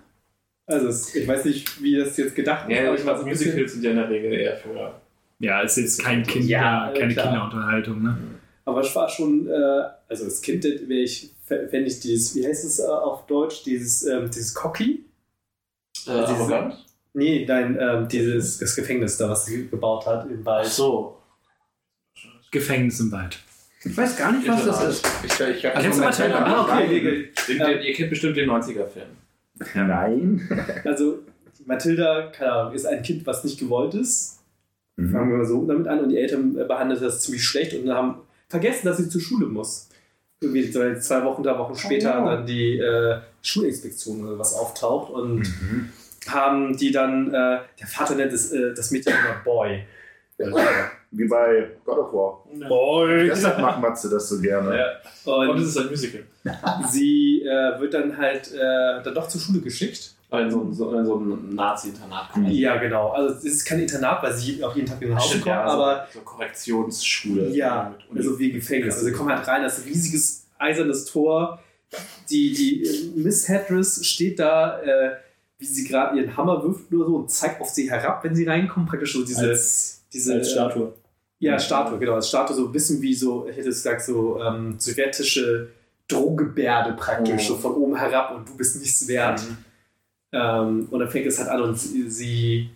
Also 0.66 0.89
es, 0.89 1.15
ich 1.15 1.26
weiß 1.26 1.44
nicht, 1.47 1.83
wie 1.83 1.97
das 1.97 2.16
jetzt 2.16 2.34
gedacht 2.34 2.68
Ja, 2.68 2.89
aber 2.89 2.99
ich 2.99 3.07
war 3.07 3.25
Musicals 3.25 3.73
sind 3.73 3.84
ja 3.84 3.91
in 3.92 3.97
der 3.97 4.10
Regel 4.10 4.33
eher 4.33 4.57
für. 4.57 5.00
Ja, 5.39 5.62
es 5.62 5.76
ist 5.76 6.02
kein 6.02 6.23
Kind, 6.23 6.47
Ja, 6.47 6.92
keine 6.97 7.12
klar. 7.12 7.26
Kinderunterhaltung. 7.26 8.02
Ne? 8.02 8.16
Aber 8.65 8.81
es 8.81 8.94
war 8.97 9.08
schon, 9.08 9.47
äh, 9.48 9.82
also 10.08 10.24
als 10.24 10.40
Kind 10.40 10.65
wäre 10.65 11.00
ich, 11.00 11.31
wenn 11.48 11.86
ich 11.86 12.00
dieses, 12.00 12.34
wie 12.34 12.47
heißt 12.47 12.65
es 12.65 12.78
äh, 12.81 12.84
auf 12.86 13.26
Deutsch, 13.26 13.62
dieses, 13.65 14.05
ähm, 14.06 14.26
dieses 14.31 14.55
Cocky? 14.55 15.05
Äh, 16.06 16.10
Diese- 16.10 16.26
arrogant? 16.28 16.82
Nee, 17.18 17.47
nein, 17.48 17.78
ähm, 17.81 18.06
dieses 18.08 18.58
das 18.58 18.76
Gefängnis 18.76 19.16
da, 19.16 19.31
was 19.31 19.47
sie 19.47 19.68
gebaut 19.68 20.05
hat 20.06 20.28
im 20.31 20.44
Wald. 20.44 20.66
Ach 20.68 20.70
so. 20.73 21.18
Gefängnis 22.50 23.00
im 23.00 23.10
Wald. 23.10 23.39
Ich 23.84 23.97
weiß 23.97 24.16
gar 24.18 24.32
nicht, 24.32 24.47
was 24.48 24.65
das 24.66 24.84
ist. 24.84 25.06
Ich, 25.24 25.32
ich, 25.40 25.40
ich, 25.56 25.62
Kennst 25.62 25.98
du 25.98 26.02
Mathilda? 26.05 26.44
Ah, 26.44 26.62
okay, 26.65 26.84
okay. 26.84 27.28
Den, 27.48 27.58
den, 27.58 27.82
ihr 27.82 27.94
kennt 27.94 28.10
bestimmt 28.10 28.36
den 28.36 28.50
90er-Film. 28.50 29.06
Nein. 29.89 30.48
Also 30.84 31.20
Mathilda, 31.65 32.26
keine 32.32 32.52
Ahnung, 32.52 32.74
ist 32.74 32.84
ein 32.86 33.02
Kind, 33.02 33.26
was 33.26 33.42
nicht 33.44 33.58
gewollt 33.58 33.94
ist. 33.94 34.35
Mhm. 34.97 35.10
Fangen 35.12 35.31
wir 35.31 35.36
mal 35.39 35.47
so 35.47 35.66
damit 35.66 35.86
an 35.89 36.00
und 36.00 36.08
die 36.08 36.18
Eltern 36.18 36.57
äh, 36.58 36.65
behandeln 36.65 37.00
das 37.00 37.20
ziemlich 37.23 37.44
schlecht 37.44 37.75
und 37.75 37.91
haben 37.92 38.16
vergessen, 38.49 38.86
dass 38.86 38.97
sie 38.97 39.08
zur 39.08 39.20
Schule 39.20 39.47
muss. 39.47 39.89
Irgendwie 40.41 40.70
zwei 40.70 41.25
Wochen, 41.25 41.42
drei 41.42 41.58
Wochen 41.58 41.75
später 41.75 42.23
Oh. 42.23 42.26
dann 42.26 42.47
die 42.47 42.78
äh, 42.78 43.18
Schulinspektion 43.42 44.26
oder 44.26 44.39
was 44.39 44.55
auftaucht 44.55 45.10
und 45.12 45.42
haben 46.28 46.76
die 46.76 46.91
dann, 46.91 47.28
äh, 47.28 47.58
der 47.81 47.86
Vater 47.86 48.15
nennt 48.16 48.33
das, 48.33 48.52
äh, 48.52 48.75
das 48.75 48.91
Mädchen 48.91 49.12
immer 49.15 49.41
Boy. 49.44 49.84
Wie 51.10 51.26
bei 51.28 51.70
God 51.84 51.99
of 51.99 52.12
War. 52.12 52.44
Boy! 52.68 53.26
Deshalb 53.28 53.58
macht 53.58 53.81
Matze 53.81 54.10
das 54.10 54.28
so 54.28 54.39
gerne. 54.41 54.76
Ja. 54.76 55.33
Und, 55.33 55.49
Und 55.50 55.58
es 55.60 55.68
ist 55.68 55.78
ein 55.78 55.86
Musical. 55.89 56.25
sie 56.91 57.41
äh, 57.42 57.81
wird 57.81 57.94
dann 57.94 58.16
halt 58.18 58.52
äh, 58.52 59.02
dann 59.02 59.15
doch 59.15 59.28
zur 59.28 59.41
Schule 59.41 59.60
geschickt. 59.60 60.15
In 60.32 60.50
so, 60.50 60.60
ein- 60.62 60.72
so, 60.74 60.92
in 60.92 61.05
so 61.06 61.16
ein 61.20 61.55
Nazi-Internat 61.55 62.32
kommen. 62.32 62.50
Ja, 62.50 62.76
genau. 62.78 63.10
Also 63.10 63.34
es 63.36 63.44
ist 63.44 63.64
kein 63.64 63.80
Internat, 63.80 64.22
weil 64.22 64.34
sie 64.36 64.62
auch 64.64 64.74
jeden 64.74 64.88
Tag 64.88 65.00
in 65.00 65.08
den 65.08 65.16
Haus 65.16 65.28
Stimmt, 65.28 65.44
kommen, 65.44 65.55
ja, 65.55 65.64
also 65.64 65.82
aber 65.82 66.08
so 66.12 66.20
Korrektionsschule. 66.20 67.48
Ja, 67.50 67.94
Uni- 68.10 68.18
also 68.20 68.38
wie 68.38 68.50
Gefängnis. 68.52 68.94
Also 68.94 69.06
sie 69.06 69.12
kommen 69.12 69.30
halt 69.34 69.46
rein, 69.46 69.62
das 69.62 69.78
ist 69.78 69.84
ein 69.86 69.88
riesiges 69.92 70.46
eisernes 70.58 71.05
Tor. 71.05 71.60
Die, 72.28 72.52
die 72.52 72.82
äh, 72.84 73.10
Miss 73.14 73.48
Hedris 73.48 74.05
steht 74.05 74.38
da, 74.40 74.80
äh, 74.82 75.12
wie 75.58 75.64
sie 75.64 75.84
gerade 75.86 76.18
ihren 76.18 76.36
Hammer 76.36 76.62
wirft 76.64 76.92
oder 76.92 77.06
so 77.06 77.16
und 77.16 77.30
zeigt 77.30 77.60
auf 77.60 77.68
sie 77.68 77.88
herab, 77.88 78.24
wenn 78.24 78.34
sie 78.34 78.44
reinkommen. 78.44 78.88
Praktisch 78.88 79.12
so 79.12 79.24
diese, 79.24 79.48
Als, 79.48 80.02
diese 80.12 80.34
als 80.34 80.50
Statue. 80.50 80.88
Äh, 80.88 80.92
ja, 81.38 81.58
Statue, 81.58 81.98
genau. 81.98 82.14
Als 82.14 82.28
Statue 82.28 82.56
so 82.56 82.66
ein 82.66 82.72
bisschen 82.72 83.00
wie 83.00 83.14
so, 83.14 83.46
ich 83.48 83.56
hätte 83.56 83.68
es 83.68 83.76
gesagt, 83.76 84.02
so 84.05 84.40
ähm, 84.42 84.74
sowjetische 84.78 85.68
Drohgebärde 86.08 86.94
praktisch, 86.94 87.42
Oh. 87.44 87.55
so 87.55 87.56
von 87.56 87.72
oben 87.74 87.96
herab 87.96 88.34
und 88.34 88.48
du 88.48 88.56
bist 88.56 88.80
nichts 88.80 89.06
wert. 89.08 89.40
Ähm, 90.32 90.88
und 90.90 90.98
dann 91.00 91.08
fängt 91.10 91.26
es 91.26 91.38
halt 91.38 91.48
an 91.48 91.62
und 91.62 91.78
sie, 91.78 92.08
sie 92.10 92.70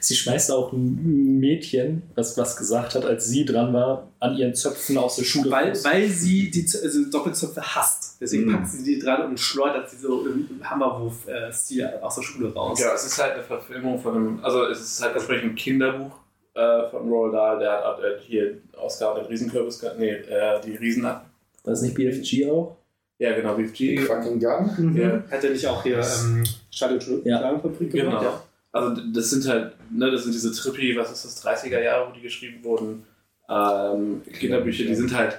Sie 0.00 0.14
schmeißt 0.14 0.52
auch 0.52 0.72
ein 0.72 1.40
Mädchen, 1.40 2.02
das 2.14 2.38
was 2.38 2.56
gesagt 2.56 2.94
hat, 2.94 3.04
als 3.04 3.26
sie 3.26 3.44
dran 3.44 3.72
war, 3.74 4.06
an 4.20 4.36
ihren 4.36 4.54
Zöpfen 4.54 4.96
aus 4.96 5.16
der 5.16 5.24
Schule. 5.24 5.50
Weil, 5.50 5.70
raus. 5.70 5.84
weil 5.84 6.06
sie 6.08 6.52
die 6.52 6.64
Z- 6.64 6.84
also 6.84 7.10
Doppelzöpfe 7.10 7.60
hasst. 7.60 8.16
Deswegen 8.20 8.44
Mhm. 8.46 8.52
packt 8.52 8.68
sie 8.68 8.84
die 8.84 9.00
dran 9.00 9.26
und 9.28 9.40
schleudert 9.40 9.90
sie 9.90 9.96
so 9.96 10.24
im 10.24 10.46
im 10.48 10.70
Hammerwurf-Stil 10.70 11.84
aus 12.00 12.14
der 12.14 12.22
Schule 12.22 12.54
raus. 12.54 12.78
Ja, 12.80 12.94
es 12.94 13.06
ist 13.06 13.20
halt 13.20 13.34
eine 13.34 13.42
Verfilmung 13.42 13.98
von 13.98 14.14
einem, 14.14 14.44
also 14.44 14.64
es 14.66 14.80
ist 14.80 15.02
halt 15.02 15.14
entsprechend 15.16 15.50
ein 15.52 15.56
Kinderbuch 15.56 16.12
äh, 16.54 16.88
von 16.88 17.08
Roald 17.08 17.34
Dahl, 17.34 17.58
der 17.58 17.72
hat 17.84 17.98
äh, 17.98 18.20
hier 18.24 18.58
Ausgabe 18.76 19.20
den 19.20 19.26
Riesenkürbis, 19.28 19.84
nee, 19.98 20.10
äh, 20.10 20.60
die 20.64 20.76
Riesen, 20.76 21.02
War 21.02 21.24
das 21.64 21.82
nicht 21.82 21.94
BFG 21.96 22.48
auch? 22.50 22.76
Ja 23.18 23.34
genau, 23.34 23.54
BFG. 23.54 23.98
Fucking 24.00 24.40
Gun. 24.40 24.70
Mhm. 24.92 24.96
Ja. 24.96 25.22
Hat 25.30 25.44
er 25.44 25.50
nicht 25.50 25.66
auch 25.66 25.82
hier 25.82 25.98
ähm, 25.98 26.44
Stadion 26.70 27.22
Ja. 27.24 27.52
Genau. 27.58 27.90
gemacht? 27.90 28.22
Ja. 28.24 28.42
Also 28.72 29.00
das 29.14 29.30
sind 29.30 29.48
halt, 29.48 29.72
ne, 29.90 30.10
das 30.10 30.24
sind 30.24 30.32
diese 30.34 30.52
Trippy, 30.52 30.94
was 30.96 31.10
ist 31.10 31.24
das, 31.24 31.42
30er 31.44 31.80
Jahre, 31.82 32.08
wo 32.10 32.14
die 32.14 32.20
geschrieben 32.20 32.62
wurden, 32.62 33.04
ähm, 33.48 34.20
Kinderbücher, 34.38 34.84
die 34.84 34.94
sind 34.94 35.14
halt, 35.16 35.38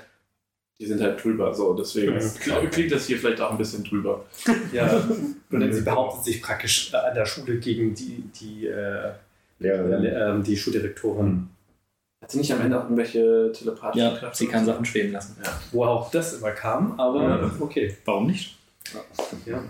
die 0.79 0.85
sind 0.87 1.01
halt 1.01 1.23
drüber, 1.23 1.53
so, 1.53 1.73
deswegen 1.75 2.15
Mhm. 2.15 2.69
klingt, 2.71 2.91
das 2.91 3.05
hier 3.05 3.17
vielleicht 3.19 3.41
auch 3.41 3.51
ein 3.51 3.57
bisschen 3.57 3.83
drüber. 3.83 4.25
ja. 4.73 5.07
Und 5.51 5.59
dann 5.59 5.71
sie 5.71 5.81
behauptet 5.81 6.23
sich 6.25 6.41
praktisch 6.41 6.91
äh, 6.93 6.97
an 6.97 7.13
der 7.15 7.25
Schule 7.25 7.57
gegen 7.59 7.93
die, 7.93 8.23
die, 8.39 8.67
äh, 8.67 9.11
Lehrerin. 9.59 10.05
ähm, 10.05 10.43
die 10.43 10.55
Schuldirektorin. 10.57 11.49
Hat 12.27 12.31
sie 12.33 12.39
nicht 12.39 12.51
am 12.51 12.59
Ende 12.59 12.77
auch 12.77 12.83
irgendwelche 12.83 13.53
telepathischen 13.53 14.19
Ja, 14.21 14.33
sie 14.33 14.47
kann 14.47 14.65
Sachen 14.65 14.83
schweben 14.83 15.13
lassen. 15.13 15.37
Wo 15.71 15.85
auch 15.85 16.11
das 16.11 16.33
immer 16.33 16.51
kam, 16.51 16.99
aber 16.99 17.23
Ja. 17.23 17.51
okay. 17.61 17.95
Warum 18.03 18.27
nicht? 18.27 18.57
Ja. 19.45 19.63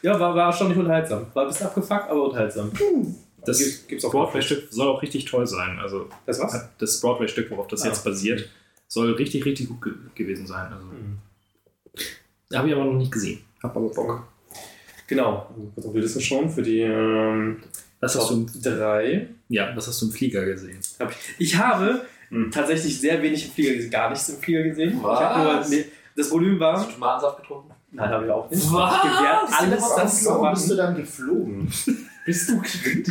Ja, 0.00 0.18
war, 0.18 0.34
war 0.34 0.50
schon 0.54 0.68
nicht 0.68 0.78
unterhaltsam. 0.78 1.26
War 1.34 1.42
ein 1.44 1.48
bisschen 1.48 1.66
abgefuckt, 1.66 2.08
aber 2.08 2.24
unterhaltsam. 2.24 2.72
Das 3.44 3.58
Gibt- 3.58 3.88
gibt's 3.88 4.04
auch 4.06 4.10
Broadway-Stück 4.10 4.68
soll 4.72 4.88
auch 4.88 5.02
richtig 5.02 5.26
toll 5.26 5.46
sein. 5.46 5.78
Also 5.80 6.08
Das 6.24 6.40
was? 6.40 6.66
das 6.78 7.00
Broadway-Stück, 7.02 7.50
worauf 7.50 7.68
das 7.68 7.82
Ah. 7.82 7.88
jetzt 7.88 8.02
basiert, 8.04 8.48
soll 8.88 9.12
richtig, 9.12 9.44
richtig 9.44 9.68
gut 9.68 9.82
ge 9.82 9.92
gewesen 10.14 10.46
sein. 10.46 10.72
Also, 10.72 10.86
Mhm. 10.86 11.18
Habe 12.56 12.68
ich 12.68 12.74
aber 12.74 12.84
noch 12.86 12.94
nicht 12.94 13.12
gesehen. 13.12 13.40
Hab 13.62 13.76
aber 13.76 13.88
Bock. 13.90 14.24
Genau. 15.12 15.46
Du 15.76 15.92
willst 15.92 16.16
das 16.16 16.22
schon 16.22 16.48
für 16.48 16.62
die 16.62 16.80
ähm, 16.80 17.58
Was 18.00 18.16
hast, 18.16 18.30
du, 18.30 18.46
3. 18.62 19.28
ja, 19.48 19.70
was 19.76 19.86
hast 19.86 20.00
du 20.00 20.06
im 20.06 20.12
Flieger 20.12 20.42
gesehen? 20.46 20.78
Hab 20.98 21.10
ich, 21.10 21.16
ich 21.38 21.56
habe 21.58 22.00
tatsächlich 22.50 22.98
sehr 22.98 23.20
wenig 23.20 23.44
im 23.44 23.50
Flieger 23.52 23.74
gesehen, 23.74 23.90
gar 23.90 24.08
nichts 24.08 24.26
im 24.30 24.38
Flieger 24.38 24.62
gesehen. 24.62 24.96
Ich 24.98 25.04
hab 25.04 25.36
nur, 25.36 25.46
Was? 25.58 25.68
nee, 25.68 25.84
das 26.16 26.30
Volumen 26.30 26.58
war. 26.58 26.78
Hast 26.78 26.88
du 26.88 26.92
Tomatensaft 26.94 27.42
getrunken? 27.42 27.70
Nein, 27.90 28.08
habe 28.08 28.24
ich 28.24 28.30
auch 28.30 28.50
nicht. 28.50 28.72
Was? 28.72 29.02
Gewährt, 29.02 29.60
alles 29.60 29.94
das 29.96 30.22
zu 30.22 30.30
Warum 30.30 30.50
bist 30.54 30.70
du 30.70 30.76
dann 30.76 30.96
geflogen? 30.96 31.72
Bist 32.24 32.48
du 32.48 32.62
Quint? 32.62 33.08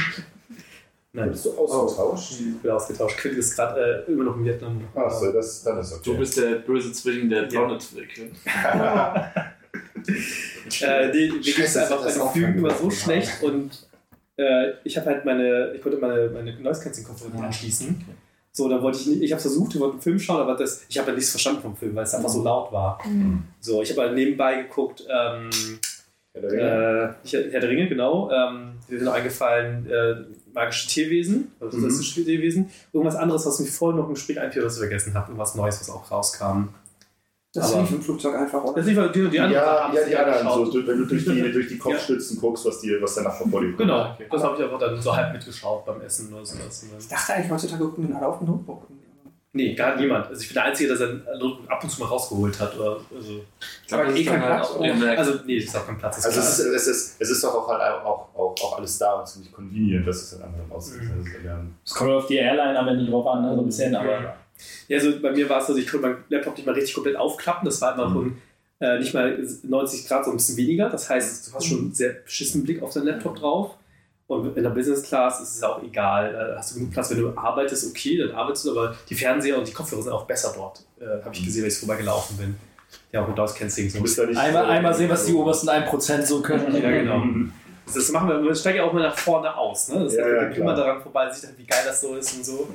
Nein, 1.14 1.30
Bist 1.30 1.46
du 1.46 1.52
ausgetauscht? 1.52 2.40
ich 2.40 2.58
bin 2.62 2.72
ausgetauscht. 2.72 3.18
Quint 3.18 3.38
ist 3.38 3.56
gerade 3.56 4.06
äh, 4.08 4.12
immer 4.12 4.24
noch 4.24 4.38
in 4.38 4.46
Vietnam. 4.46 4.82
Achso, 4.96 5.32
das, 5.34 5.62
dann 5.64 5.80
ist 5.80 5.92
okay. 5.92 6.02
Du 6.06 6.18
bist 6.18 6.38
der 6.38 6.56
böse 6.56 6.94
Zwilling 6.94 7.30
der 7.30 7.44
Donald-Quint. 7.44 8.38
Äh, 10.82 11.12
die, 11.12 11.32
mir 11.32 11.40
ging 11.42 11.64
es 11.64 11.78
einfach 11.78 12.00
bei 12.00 12.06
das 12.06 12.16
den 12.18 12.30
Flügen 12.30 12.58
immer 12.60 12.74
so 12.74 12.90
schlecht 12.90 13.42
und 13.44 13.88
äh, 14.38 14.72
ich 14.84 14.98
habe 14.98 15.08
halt 15.08 15.26
meine, 15.26 15.72
ich 15.76 15.82
konnte 15.82 15.98
meine, 15.98 16.30
meine 16.30 16.60
Noise 16.60 16.82
Cancelling 16.84 17.08
Kopfhörer 17.08 17.32
nicht 17.34 17.44
anschließen. 17.44 18.06
So, 18.54 18.68
dann 18.68 18.82
wollte 18.82 19.00
ich 19.00 19.08
nicht, 19.08 19.22
ich 19.22 19.32
habe 19.32 19.42
versucht, 19.42 19.74
ich 19.76 19.80
wollte 19.80 19.94
einen 19.94 20.02
Film 20.02 20.20
schauen, 20.20 20.42
aber 20.42 20.56
das, 20.56 20.84
ich 20.90 20.98
habe 20.98 21.10
ja 21.12 21.16
nichts 21.16 21.32
verstanden 21.32 21.62
vom 21.62 21.76
Film, 21.76 21.96
weil 21.96 22.04
es 22.04 22.14
einfach 22.14 22.30
so 22.30 22.44
laut 22.44 22.72
war. 22.72 23.00
So, 23.62 23.82
ich 23.82 23.92
habe 23.92 24.02
halt 24.02 24.14
nebenbei 24.14 24.64
geguckt, 24.64 25.04
ähm, 25.10 25.50
Ja, 26.34 26.42
der 26.42 26.52
Ringe. 26.52 27.16
äh, 27.24 27.52
Herr 27.52 27.60
der 27.62 27.70
Ringe, 27.70 27.88
genau. 27.88 28.30
Ähm, 28.32 28.74
mir 28.90 28.98
ist 28.98 29.04
noch 29.04 29.14
eingefallen, 29.14 29.90
äh, 29.90 30.16
magische 30.54 30.88
Tierwesen, 30.90 31.52
also 31.62 31.78
Mhm. 31.78 31.84
das 31.86 31.94
ist 31.94 32.14
Tierwesen. 32.14 32.70
Irgendwas 32.92 33.16
anderes, 33.16 33.46
was 33.46 33.60
mich 33.62 33.72
vorhin 33.72 33.98
noch 34.00 34.08
im 34.08 34.16
Gespräch 34.16 34.40
einfiel, 34.40 34.66
was 34.66 34.74
ich 34.74 34.80
vergessen 34.80 35.14
habe. 35.14 35.28
Irgendwas 35.28 35.56
Neues, 35.56 35.80
was 35.80 35.90
auch 35.90 36.12
rauskam. 36.12 36.70
Das 37.54 37.74
Aber- 37.74 37.82
lief 37.82 37.92
im 37.92 38.02
Flugzeug 38.02 38.36
einfach, 38.36 38.64
oder? 38.64 38.76
Das 38.76 38.86
lief 38.86 38.98
halt 38.98 39.14
die, 39.14 39.28
die 39.30 39.40
anderen 39.40 39.64
ja, 39.64 39.92
ja, 39.94 40.06
die 40.08 40.16
anderen, 40.16 40.72
so, 40.72 40.88
wenn 40.88 40.98
du 41.00 41.06
durch 41.06 41.26
die, 41.26 41.52
durch 41.52 41.68
die 41.68 41.78
Kopfstützen 41.78 42.40
guckst, 42.40 42.66
was, 42.66 42.80
die, 42.80 42.96
was 43.02 43.14
der 43.16 43.24
Nachbar 43.24 43.48
vor 43.50 43.60
dir 43.60 43.68
kommt. 43.68 43.78
Genau, 43.80 44.16
das 44.32 44.44
habe 44.44 44.56
ich 44.58 44.64
einfach 44.64 44.80
dann 44.80 45.02
so 45.02 45.14
halb 45.16 45.34
mitgeschaut 45.34 45.86
beim 45.86 46.00
Essen 46.02 46.34
oder 46.34 46.46
sowas. 46.46 46.84
Und 46.84 46.92
dann- 46.94 47.00
Ich 47.00 47.08
dachte 47.10 47.34
eigentlich, 47.34 47.52
heutzutage 47.52 47.84
gucken 47.84 48.08
den 48.08 48.16
alle 48.16 48.28
auf 48.28 48.38
den 48.40 48.48
Notebook. 48.48 48.88
Nee, 49.54 49.76
gar 49.76 49.98
niemand. 49.98 50.28
Also 50.28 50.42
ich 50.44 50.48
bin 50.48 50.54
der 50.54 50.64
Einzige, 50.64 50.88
der 50.88 50.98
sein 50.98 51.24
Notebook 51.38 51.70
ab 51.70 51.84
und 51.84 51.90
zu 51.90 52.00
mal 52.00 52.08
rausgeholt 52.08 52.58
hat. 52.58 52.74
Oder, 52.80 53.02
also, 53.14 53.42
Ich 53.82 53.88
glaube, 53.90 54.06
das 54.06 54.16
eh 54.16 54.24
dann 54.24 54.34
kein 54.40 54.44
halt 54.44 54.56
Platz, 54.62 55.02
der 55.02 55.20
also 55.20 55.34
nee, 55.46 55.58
es 55.58 55.66
ist 55.66 55.76
auch 55.76 55.86
kein 55.86 55.98
Platz. 55.98 56.18
ist 56.20 56.26
Also 56.28 56.40
es 56.40 56.60
ist, 56.60 56.66
es, 56.68 56.88
ist, 56.88 57.16
es 57.22 57.30
ist 57.32 57.44
doch 57.44 57.54
auch, 57.56 57.68
halt 57.68 57.82
auch, 58.02 58.34
auch, 58.34 58.56
auch 58.64 58.78
alles 58.78 58.98
da 58.98 59.16
und 59.16 59.28
ziemlich 59.28 59.52
convenient, 59.52 60.08
dass 60.08 60.22
es 60.22 60.40
dann 60.40 60.44
einfach 60.48 60.74
aussieht. 60.74 61.02
Mhm. 61.02 61.18
Das 61.18 61.28
ist 61.28 61.44
ja- 61.44 61.60
Es 61.86 61.94
kommt 61.94 62.12
auf 62.12 62.28
die 62.28 62.38
Airline 62.38 62.80
am 62.80 62.88
Ende 62.88 63.12
drauf 63.12 63.28
an, 63.28 63.42
ne, 63.42 63.54
so 63.54 63.60
ein 63.62 63.66
bisschen, 63.66 63.94
aber 63.94 64.10
Ja, 64.22 64.36
also 64.92 65.20
bei 65.22 65.32
mir 65.32 65.50
war 65.50 65.60
es 65.62 65.68
so, 65.68 65.76
ich 65.76 65.88
konnte 65.88 66.08
meinen 66.08 66.24
Laptop 66.30 66.56
nicht 66.58 66.66
mal 66.66 66.74
richtig 66.74 66.94
komplett 66.94 67.16
aufklappen. 67.16 67.66
Das 67.66 67.80
war 67.82 67.92
einfach 67.94 68.10
Mhm. 68.14 68.22
ein 68.28 68.42
Äh, 68.84 68.98
nicht 68.98 69.14
mal 69.14 69.38
90 69.62 70.08
Grad, 70.08 70.24
sondern 70.26 70.34
ein 70.34 70.38
bisschen 70.38 70.58
weniger. 70.58 70.90
Das 70.90 71.08
heißt, 71.08 71.48
du 71.48 71.54
hast 71.54 71.68
schon 71.68 71.78
einen 71.78 71.94
sehr 71.94 72.14
beschissenen 72.14 72.66
Blick 72.66 72.82
auf 72.82 72.92
deinen 72.92 73.06
Laptop 73.06 73.36
drauf. 73.36 73.76
Und 74.26 74.58
in 74.58 74.64
der 74.64 74.72
Business 74.72 75.04
Class 75.04 75.40
ist 75.40 75.58
es 75.58 75.62
auch 75.64 75.84
egal. 75.84 76.34
Da 76.34 76.58
hast 76.58 76.72
du 76.72 76.80
genug 76.80 76.92
Platz, 76.92 77.12
wenn 77.12 77.20
du 77.20 77.38
arbeitest, 77.38 77.88
okay, 77.92 78.18
dann 78.18 78.32
arbeitest 78.32 78.66
du, 78.66 78.72
aber 78.72 78.96
die 79.08 79.14
Fernseher 79.14 79.60
und 79.60 79.68
die 79.68 79.72
Kopfhörer 79.72 80.02
sind 80.02 80.12
auch 80.12 80.26
besser 80.26 80.52
dort. 80.56 80.84
Äh, 81.00 81.24
Habe 81.24 81.36
ich 81.36 81.46
gesehen, 81.46 81.64
als 81.66 81.74
ich 81.76 81.80
vorbeigelaufen 81.82 82.38
bin. 82.38 82.56
Ja, 83.12 83.22
auch 83.24 83.28
mit 83.28 83.38
DOS 83.38 83.54
Canceling 83.54 83.90
so. 84.08 84.22
Einmal, 84.24 84.52
so- 84.52 84.58
einmal 84.72 84.94
sehen, 84.96 85.10
was 85.12 85.26
die 85.28 85.34
obersten 85.34 85.70
1% 85.70 86.26
so 86.26 86.42
können. 86.42 86.74
Ja, 86.82 86.90
genau. 86.90 87.22
Das 87.94 88.12
machen 88.12 88.30
wir, 88.30 88.42
wir 88.44 88.56
steigen 88.56 88.78
ja 88.78 88.84
auch 88.86 88.94
mal 88.94 89.04
nach 89.04 89.18
vorne 89.18 89.56
aus. 89.56 89.90
Ne? 89.90 90.06
Das 90.06 90.16
Ja, 90.16 90.24
heißt, 90.24 90.58
ja, 90.58 90.64
immer 90.64 90.74
daran 90.74 91.02
vorbei, 91.04 91.30
sieht 91.32 91.46
halt, 91.50 91.58
wie 91.60 91.66
geil 91.66 91.82
das 91.86 92.02
so 92.02 92.16
ist 92.16 92.34
und 92.36 92.46
so. 92.46 92.68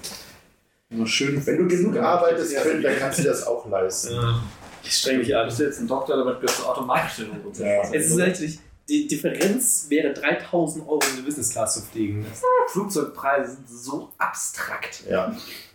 Immer 0.91 1.07
schön. 1.07 1.45
Wenn 1.45 1.59
du 1.59 1.67
genug 1.69 1.97
arbeitest, 1.97 2.57
können, 2.57 2.83
dann 2.83 2.97
kannst 2.99 3.19
du 3.19 3.25
das 3.25 3.47
auch 3.47 3.69
leisten. 3.69 4.15
Ja. 4.15 4.41
Ich 4.85 4.93
streng 4.93 5.19
mich 5.19 5.35
an. 5.35 5.47
bist 5.47 5.59
du 5.59 5.65
jetzt 5.65 5.81
ein 5.81 5.89
Doktor, 5.89 6.17
damit 6.17 6.41
wirst 6.43 6.61
du 6.61 6.65
automatisch 6.65 7.17
den 7.17 7.31
Robot. 7.31 7.59
Ja. 7.59 7.83
Es 7.93 8.07
ist 8.11 8.21
eigentlich, 8.21 8.61
die 8.89 9.09
Differenz 9.09 9.87
wäre 9.89 10.13
3000 10.13 10.87
Euro 10.87 11.01
in 11.11 11.17
der 11.17 11.23
Business 11.25 11.51
Class 11.51 11.75
zu 11.75 11.83
fliegen. 11.83 12.25
Flugzeugpreise 12.69 13.57
sind 13.57 13.69
so 13.69 14.11
abstrakt. 14.17 15.03
Ja. 15.11 15.35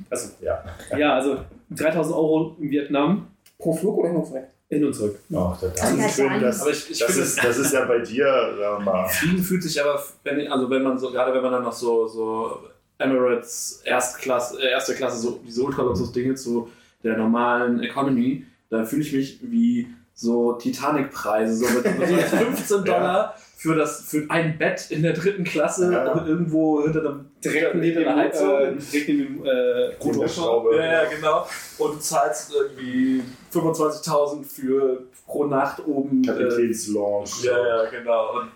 Also, 0.09 0.29
Ja. 0.39 0.63
ja, 0.97 1.15
also 1.15 1.39
3000 1.71 2.15
Euro 2.15 2.55
in 2.59 2.69
Vietnam 2.69 3.27
Pro 3.57 3.73
Flug 3.73 3.97
oder 3.97 4.13
nur 4.13 4.33
weg? 4.33 4.47
hin 4.69 4.85
und 4.85 4.93
zurück. 4.93 5.19
Ach, 5.35 5.59
das, 5.59 5.73
Das 5.73 5.91
ist 5.91 6.15
schön, 6.15 6.39
das, 6.39 6.61
Aber 6.61 6.71
ich, 6.71 6.89
ich 6.91 6.99
das, 6.99 7.17
ist, 7.17 7.43
das 7.43 7.57
ist 7.57 7.73
ja 7.73 7.83
bei 7.83 7.99
dir. 7.99 8.79
Fliegen 9.09 9.43
fühlt 9.43 9.61
sich 9.63 9.81
aber, 9.81 10.01
wenn, 10.23 10.49
also 10.49 10.69
wenn 10.69 10.81
man 10.81 10.97
so, 10.97 11.11
gerade 11.11 11.33
wenn 11.33 11.41
man 11.41 11.51
dann 11.51 11.63
noch 11.63 11.73
so, 11.73 12.07
so 12.07 12.57
Emirates 13.01 13.81
Erstklasse, 13.85 14.61
äh, 14.61 14.69
erste 14.71 14.93
Klasse, 14.95 15.17
so 15.19 15.39
diese 15.45 15.61
Ultraluxus-Dinge 15.63 16.35
zu 16.35 16.69
der 17.03 17.17
normalen 17.17 17.81
Economy, 17.81 18.45
da 18.69 18.83
fühle 18.85 19.01
ich 19.01 19.11
mich 19.13 19.39
wie 19.41 19.87
so 20.13 20.53
Titanic-Preise, 20.53 21.55
so 21.55 21.65
mit, 21.73 21.83
so 22.07 22.15
15 22.37 22.83
Dollar 22.85 23.35
für, 23.57 23.75
das, 23.75 24.01
für 24.07 24.25
ein 24.29 24.57
Bett 24.57 24.87
in 24.91 25.01
der 25.03 25.13
dritten 25.13 25.43
Klasse 25.43 25.91
Ja. 25.91 26.25
irgendwo 26.25 26.83
hinter 26.83 26.99
einem 27.01 27.25
Direkt 27.43 27.75
neben 27.75 27.95
dem, 27.95 28.03
der 28.03 28.15
Heizung. 28.15 28.49
äh, 28.59 28.75
direkt 28.75 29.07
neben 29.09 29.43
dem 29.43 29.45
äh, 29.45 29.91
Motorschraube. 30.03 30.75
Ja, 30.77 30.85
ja, 31.03 31.09
genau. 31.09 31.47
Und 31.79 31.95
du 31.95 31.99
zahlst 31.99 32.53
irgendwie 32.53 33.23
25.000 33.53 34.43
für 34.43 35.03
pro 35.25 35.45
Nacht 35.45 35.85
oben. 35.87 36.23
Äh, 36.23 36.27
Kapitänslounge. 36.27 37.25
ja, 37.43 37.67
ja, 37.83 37.89
genau. 37.89 38.39
Und 38.41 38.47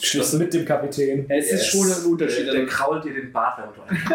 Schluss 0.00 0.32
mit 0.34 0.52
dem 0.52 0.64
Kapitän. 0.64 1.24
Es 1.28 1.52
ist 1.52 1.66
schon 1.66 1.86
ein 1.90 2.04
Unterschied. 2.04 2.46
der, 2.46 2.54
der 2.54 2.66
krault 2.66 3.04
dir 3.04 3.14
den 3.14 3.32
Bart, 3.32 3.58
wenn 3.58 3.66
du 3.66 4.14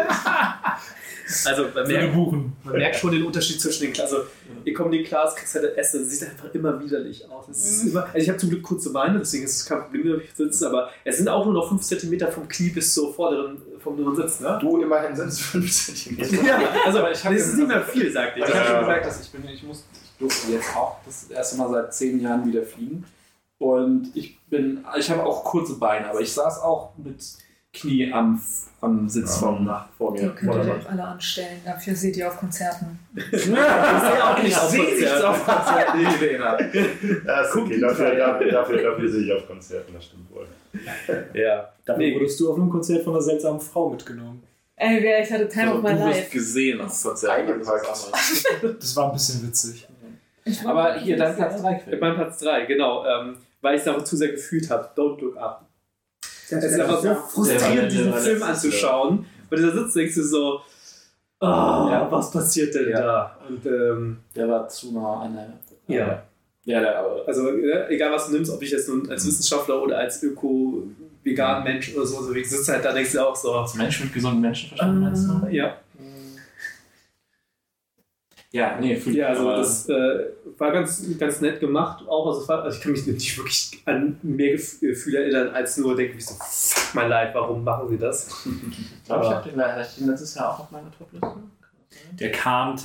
Also 1.46 1.68
man 1.72 1.86
merkt, 1.86 2.12
buchen. 2.12 2.52
man 2.64 2.74
merkt 2.74 2.96
schon 2.96 3.12
den 3.12 3.22
Unterschied 3.22 3.60
zwischen 3.60 3.84
den 3.84 3.92
Klassen. 3.92 4.16
Also 4.16 4.26
Economy 4.64 5.04
Class 5.04 5.34
kriegst 5.36 5.54
halt 5.54 5.76
Essen, 5.78 6.00
das 6.00 6.10
sieht 6.10 6.28
einfach 6.28 6.52
immer 6.52 6.78
widerlich 6.82 7.24
aus. 7.30 7.46
Es 7.48 7.64
ist 7.70 7.82
immer, 7.84 8.04
also 8.06 8.18
ich 8.18 8.28
habe 8.28 8.36
zum 8.38 8.50
Glück 8.50 8.62
kurze 8.64 8.92
Beine, 8.92 9.18
deswegen 9.20 9.44
ist 9.44 9.56
es 9.56 9.64
kein 9.64 9.80
Problem, 9.82 10.04
wenn 10.12 10.20
ich 10.22 10.32
sitze, 10.34 10.66
aber 10.68 10.90
es 11.04 11.18
sind 11.18 11.28
auch 11.28 11.44
nur 11.44 11.54
noch 11.54 11.68
5 11.68 11.80
cm 11.82 12.18
vom 12.32 12.48
Knie 12.48 12.70
bis 12.70 12.92
zur 12.94 13.14
vorderen, 13.14 13.58
vom 13.78 13.96
vorderen 13.96 14.16
Sitz. 14.16 14.40
Ne? 14.40 14.58
Du 14.60 14.82
immerhin 14.82 15.14
sind 15.14 15.28
es 15.28 15.40
5 15.40 15.72
cm. 15.72 16.18
Ja, 16.44 16.58
also 16.84 16.98
ich 17.06 17.24
hab 17.24 17.32
das 17.32 17.42
ist 17.46 17.56
nicht 17.56 17.68
mehr 17.68 17.82
viel, 17.82 18.10
sagt 18.12 18.36
ich. 18.36 18.42
Ich 18.44 18.48
habe 18.50 18.58
Ja. 18.58 18.66
schon 18.72 18.80
gesagt, 18.80 19.06
dass 19.06 19.20
ich 19.22 19.30
bin, 19.30 19.48
ich 19.48 19.62
muss, 19.62 19.84
ich 19.94 20.18
durfte 20.18 20.50
jetzt 20.52 20.76
auch 20.76 20.96
das 21.06 21.30
erste 21.30 21.56
Mal 21.58 21.70
seit 21.70 21.94
zehn 21.94 22.20
Jahren 22.20 22.44
wieder 22.44 22.64
fliegen. 22.64 23.04
Und 23.60 24.10
ich 24.14 24.40
bin, 24.48 24.84
ich 24.98 25.10
habe 25.10 25.22
auch 25.24 25.44
kurze 25.44 25.78
Beine, 25.78 26.08
aber 26.10 26.20
ich 26.20 26.32
saß 26.32 26.60
auch 26.62 26.92
mit 26.96 27.22
Knie 27.72 28.10
am, 28.12 28.40
am 28.80 29.08
Sitz 29.08 29.38
Ja. 29.40 29.46
vom 29.48 29.64
nach 29.64 29.86
vor 29.96 30.14
Die 30.16 30.22
mir. 30.24 30.30
könnt 30.30 30.54
Vor 30.54 30.64
ihr 30.64 30.74
doch 30.74 30.88
alle 30.90 31.04
anstellen. 31.04 31.60
Dafür 31.64 31.94
seht 31.94 32.16
ihr 32.16 32.26
auf 32.26 32.38
Konzerten. 32.38 32.98
Ich 33.32 33.44
sehe 33.44 33.54
auch 34.24 34.42
nicht 34.42 34.56
auf 34.58 34.70
sehe 34.70 34.80
Konzerten. 34.80 35.00
nichts 35.00 35.22
auf 35.22 35.44
Konzert. 35.44 35.88
Nee, 35.94 36.26
Lena. 36.26 36.58
Ja, 37.26 37.40
ist 37.42 37.54
okay. 37.56 37.78
Dafür, 37.80 38.16
dafür, 38.16 38.50
dafür, 38.50 38.82
dafür 38.82 39.08
sehe 39.08 39.22
ich 39.24 39.32
auf 39.32 39.46
Konzerten, 39.46 39.92
das 39.94 40.04
stimmt 40.06 40.30
wohl. 40.34 40.46
Ja. 41.34 41.68
Dafür 41.84 41.98
Nee. 42.02 42.14
wurdest 42.14 42.40
du 42.40 42.50
auf 42.50 42.56
einem 42.56 42.70
Konzert 42.70 43.04
von 43.04 43.12
einer 43.12 43.22
seltsamen 43.22 43.60
Frau 43.60 43.90
mitgenommen. 43.90 44.42
Ey, 44.76 45.02
wer- 45.02 45.22
ich 45.22 45.30
hatte 45.30 45.46
Time 45.48 45.74
of 45.74 45.82
my 45.82 45.90
Also, 45.90 46.02
du 46.04 46.08
wirst 46.08 46.18
life. 46.20 46.30
gesehen 46.32 46.80
auf 46.80 47.02
Konzerten. 47.02 47.60
das. 47.60 48.10
Das 48.80 48.96
war 48.96 49.06
ein 49.08 49.12
bisschen 49.12 49.46
witzig. 49.46 49.86
Ich 50.44 50.66
Aber 50.66 50.94
hier, 50.94 51.16
dein 51.18 51.36
Platz 51.36 51.60
3 51.60 51.82
Mein 52.00 52.14
Platz 52.14 52.38
3, 52.38 52.64
genau. 52.64 53.04
Ähm, 53.06 53.36
weil 53.60 53.74
ich 53.76 53.82
es 53.82 53.88
einfach 53.88 54.04
zu 54.04 54.16
sehr 54.16 54.28
gefühlt 54.32 54.68
habe. 54.70 54.88
Don't 54.96 55.20
Look 55.20 55.36
Up. 55.36 55.66
Es 56.22 56.50
ist 56.64 56.80
einfach 56.80 57.00
so 57.00 57.14
frustrierend, 57.14 57.92
diesen 57.92 58.12
Film 58.12 58.42
anzuschauen. 58.42 59.26
Und 59.50 59.56
dieser 59.58 59.72
Sitz 59.72 59.94
denkst 59.94 60.14
du 60.16 60.22
so, 60.24 60.60
oh, 61.40 61.44
Ja. 61.46 62.08
was 62.10 62.30
passiert 62.30 62.74
denn 62.74 62.90
Ja. 62.90 63.00
da? 63.00 63.36
Und 63.48 63.64
ähm, 63.66 64.18
Der 64.34 64.48
war 64.48 64.68
zu 64.68 64.92
nah 64.92 65.20
an 65.22 65.34
der. 65.34 65.52
Ja. 65.96 66.22
Ja, 66.64 66.80
der, 66.80 66.98
aber. 66.98 67.22
also 67.26 67.48
äh, 67.56 67.88
egal 67.94 68.12
was 68.12 68.26
du 68.26 68.32
nimmst, 68.32 68.50
ob 68.52 68.60
ich 68.62 68.70
jetzt 68.70 68.88
nun 68.88 69.08
als 69.10 69.26
Wissenschaftler 69.26 69.82
oder 69.82 69.98
als 69.98 70.22
Öko-Vegan-Mensch 70.22 71.94
oder 71.96 72.06
so 72.06 72.18
unterwegs 72.18 72.50
sitze, 72.50 72.72
halt 72.72 72.84
da 72.84 72.92
denkst 72.92 73.12
du 73.12 73.26
auch 73.26 73.34
so, 73.36 73.52
Als 73.52 73.74
Mensch 73.74 74.00
mit 74.04 74.12
gesundem 74.12 74.42
Menschenverstand 74.42 75.00
meinst 75.00 75.28
du? 75.28 75.46
äh, 75.46 75.56
ja. 75.56 75.76
Ja, 78.52 78.76
nee, 78.80 78.96
fühl 78.96 79.14
Ja, 79.16 79.28
also 79.28 79.48
das 79.50 79.88
äh, 79.88 79.94
war 80.58 80.72
ganz, 80.72 81.04
ganz 81.18 81.40
nett 81.40 81.60
gemacht. 81.60 82.02
Auch, 82.08 82.26
also, 82.26 82.48
war, 82.48 82.62
also 82.64 82.76
ich 82.76 82.82
kann 82.82 82.90
mich 82.92 83.06
nicht 83.06 83.38
wirklich 83.38 83.80
an 83.86 84.18
mehr 84.22 84.56
Gef- 84.56 84.80
Gefühle 84.80 85.18
erinnern, 85.22 85.54
als 85.54 85.76
nur 85.76 85.94
denken, 85.94 86.16
wie 86.18 86.20
so, 86.22 86.34
fuck 86.34 86.94
mein 86.94 87.08
Leid, 87.08 87.32
warum 87.34 87.62
machen 87.62 87.88
sie 87.88 87.96
das? 87.98 88.26
Ich 88.44 89.04
glaube, 89.06 89.24
ich 89.24 89.30
habe 89.30 89.48
den, 89.50 89.60
hab 89.60 89.80
ich 89.80 89.94
den 89.96 90.08
letztes 90.08 90.34
Jahr 90.34 90.52
auch 90.54 90.60
auf 90.60 90.70
meiner 90.72 90.90
Topliste. 90.90 91.28
Der 92.18 92.32
kam, 92.32 92.76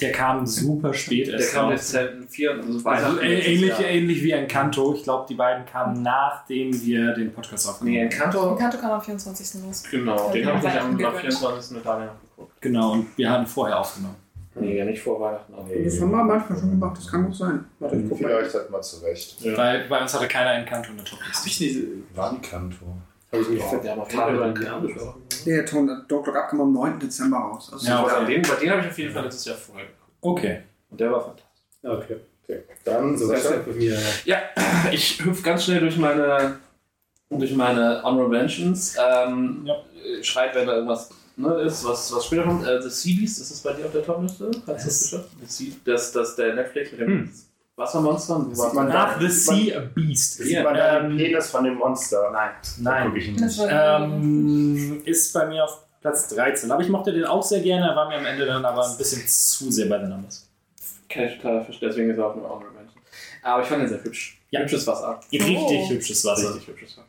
der 0.00 0.12
kam 0.12 0.46
super 0.46 0.92
spät 0.94 1.26
Der 1.26 1.34
erst 1.34 1.52
kam 1.54 1.64
raus. 1.66 1.72
jetzt 1.74 1.90
seit 1.90 2.10
vier, 2.28 2.52
also 2.54 2.88
Also 2.88 3.20
ähnlich, 3.20 3.72
ähnlich 3.80 4.22
wie 4.22 4.30
Encanto. 4.30 4.94
Ich 4.94 5.02
glaube, 5.02 5.26
die 5.28 5.34
beiden 5.34 5.64
kamen 5.66 6.02
nachdem 6.02 6.72
wir 6.82 7.12
den 7.12 7.32
Podcast 7.32 7.68
aufgenommen 7.68 7.92
Nee, 7.96 8.00
haben. 8.04 8.10
Encanto. 8.12 8.56
Kanto 8.56 8.78
kam 8.78 8.90
am 8.92 9.02
24. 9.02 9.62
los. 9.62 9.82
Genau, 9.90 10.30
den 10.32 10.42
die 10.42 10.46
habe 10.48 10.66
ich 10.66 10.72
am, 10.80 10.86
am 10.90 10.96
gegönnt. 10.96 11.20
24. 11.20 11.76
mit 11.76 11.86
Daniel 11.86 12.10
geguckt. 12.30 12.52
Genau, 12.62 12.92
und 12.92 13.06
wir 13.18 13.30
hatten 13.30 13.46
vorher 13.46 13.78
aufgenommen. 13.78 14.16
Nee, 14.54 14.76
ja 14.78 14.84
nicht 14.84 15.00
vor 15.00 15.18
Weihnachten. 15.20 15.54
Aber 15.54 15.66
Das 15.74 16.00
haben 16.00 16.10
wir 16.10 16.24
manchmal 16.24 16.58
schon 16.58 16.70
gemacht, 16.70 16.96
das 16.96 17.10
kann 17.10 17.24
gut 17.24 17.34
sein. 17.34 17.64
Warte, 17.78 17.96
ich 17.96 18.08
guck 18.08 18.20
mal. 18.20 18.28
Vielleicht 18.28 18.54
hat 18.54 18.70
man 18.70 18.82
zurecht. 18.82 19.40
Ja. 19.40 19.56
Weil 19.56 19.88
bei 19.88 20.00
uns 20.02 20.12
hatte 20.14 20.28
keiner 20.28 20.54
Encanto 20.54 20.90
in 20.90 20.96
der 20.98 21.06
Topliste. 21.06 21.38
Hab 21.38 21.46
ich 21.46 21.60
nicht. 21.60 21.78
Wann 22.14 22.42
Kanto? 22.42 22.86
Hab 23.32 23.40
ich 23.40 23.48
nicht. 23.48 23.64
Der 25.46 25.64
Ton 25.64 26.04
Dog 26.06 26.26
Look 26.26 26.36
Up 26.36 26.50
kam 26.50 26.60
am 26.60 26.72
9. 26.72 27.00
Dezember 27.00 27.38
raus. 27.38 27.70
Also 27.72 27.86
Ja, 27.86 28.02
okay. 28.04 28.26
den, 28.26 28.42
bei 28.42 28.54
den 28.56 28.70
habe 28.70 28.80
ich 28.82 28.86
auf 28.88 28.98
jeden 28.98 29.12
Fall 29.12 29.24
letztes 29.24 29.44
Jahr 29.46 29.56
vorher. 29.56 29.86
Okay. 30.20 30.58
Und 30.90 31.00
der 31.00 31.10
war 31.10 31.20
fantastisch. 31.20 31.48
Okay. 31.82 32.16
Dann 32.84 33.16
So, 33.16 33.30
das 33.30 33.44
ist 33.44 34.26
ja 34.26 34.36
ich 34.92 35.24
hüpfe 35.24 35.42
ganz 35.42 35.64
schnell 35.64 35.80
durch 35.80 35.96
meine, 35.96 36.58
durch 37.30 37.54
meine 37.54 38.02
Honorable 38.02 38.38
Mentions. 38.38 38.96
Ähm, 38.98 39.62
Ja. 39.64 39.76
Schreit, 40.20 40.54
wenn 40.54 40.66
da 40.66 40.74
irgendwas 40.74 41.10
ne, 41.36 41.54
ist, 41.62 41.84
was, 41.84 42.12
was 42.14 42.26
später 42.26 42.42
kommt. 42.44 42.66
Äh, 42.66 42.80
The 42.82 42.88
Sea 42.90 43.16
Beast, 43.18 43.40
ist 43.40 43.50
das 43.50 43.60
bei 43.60 43.72
dir 43.72 43.86
auf 43.86 43.92
der 43.92 44.04
Topliste? 44.04 44.46
Hast 44.46 44.66
du 44.66 44.72
das 44.72 45.00
geschafft? 45.02 45.28
The 45.40 45.46
Sea, 45.46 45.72
das, 45.84 46.12
das 46.12 46.36
der 46.36 46.54
Netflix 46.54 46.90
mit 46.92 47.00
dem 47.00 47.08
Hm. 47.08 47.32
Wassermonstern? 47.76 48.50
Wo 48.50 48.54
Sieht 48.54 48.74
man 48.74 48.88
Nach 48.88 49.14
da- 49.14 49.20
The 49.20 49.28
sieht 49.28 49.46
man- 49.50 49.56
Sea 49.64 49.80
Beast. 49.94 50.34
Sieht 50.34 50.62
man 50.62 50.74
da 50.74 51.00
den 51.00 51.10
Ähm, 51.12 51.16
Penis 51.16 51.50
von 51.50 51.64
dem 51.64 51.74
Monster? 51.74 52.30
Nein. 52.30 52.50
Nein. 52.80 53.16
Ich 53.16 53.28
nicht. 53.30 53.60
Ähm, 53.68 55.02
ist 55.04 55.32
bei 55.32 55.46
mir 55.46 55.64
auf 55.64 55.78
Platz 56.00 56.28
13. 56.28 56.70
Aber 56.70 56.82
ich 56.82 56.88
mochte 56.88 57.12
den 57.12 57.24
auch 57.24 57.42
sehr 57.42 57.60
gerne, 57.60 57.86
er 57.88 57.96
war 57.96 58.08
mir 58.08 58.16
am 58.18 58.26
Ende 58.26 58.44
dann 58.44 58.64
aber 58.64 58.86
ein 58.88 58.96
bisschen 58.98 59.26
zu 59.26 59.70
sehr 59.70 59.86
bei 59.86 59.98
den 59.98 60.10
Numbers. 60.10 60.48
Kann 61.08 61.24
ich 61.24 61.36
total 61.36 61.64
verstehen, 61.64 61.88
deswegen 61.88 62.10
ist 62.10 62.18
er 62.18 62.26
auch 62.26 62.32
eine 62.34 62.42
Honorable 62.42 62.70
Mention. 62.72 63.02
Aber 63.42 63.62
ich 63.62 63.68
fand 63.68 63.82
ihn 63.82 63.88
sehr 63.88 64.02
hübsch. 64.04 64.38
Ja. 64.50 64.60
Hübsches 64.60 64.86
Wasser. 64.86 65.20
Richtig 65.32 65.56
Oh. 65.58 65.88
hübsches 65.90 66.24
Wasser. 66.24 66.54
Richtig 66.54 66.68
hübsches 66.68 66.98
Wasser. 66.98 67.08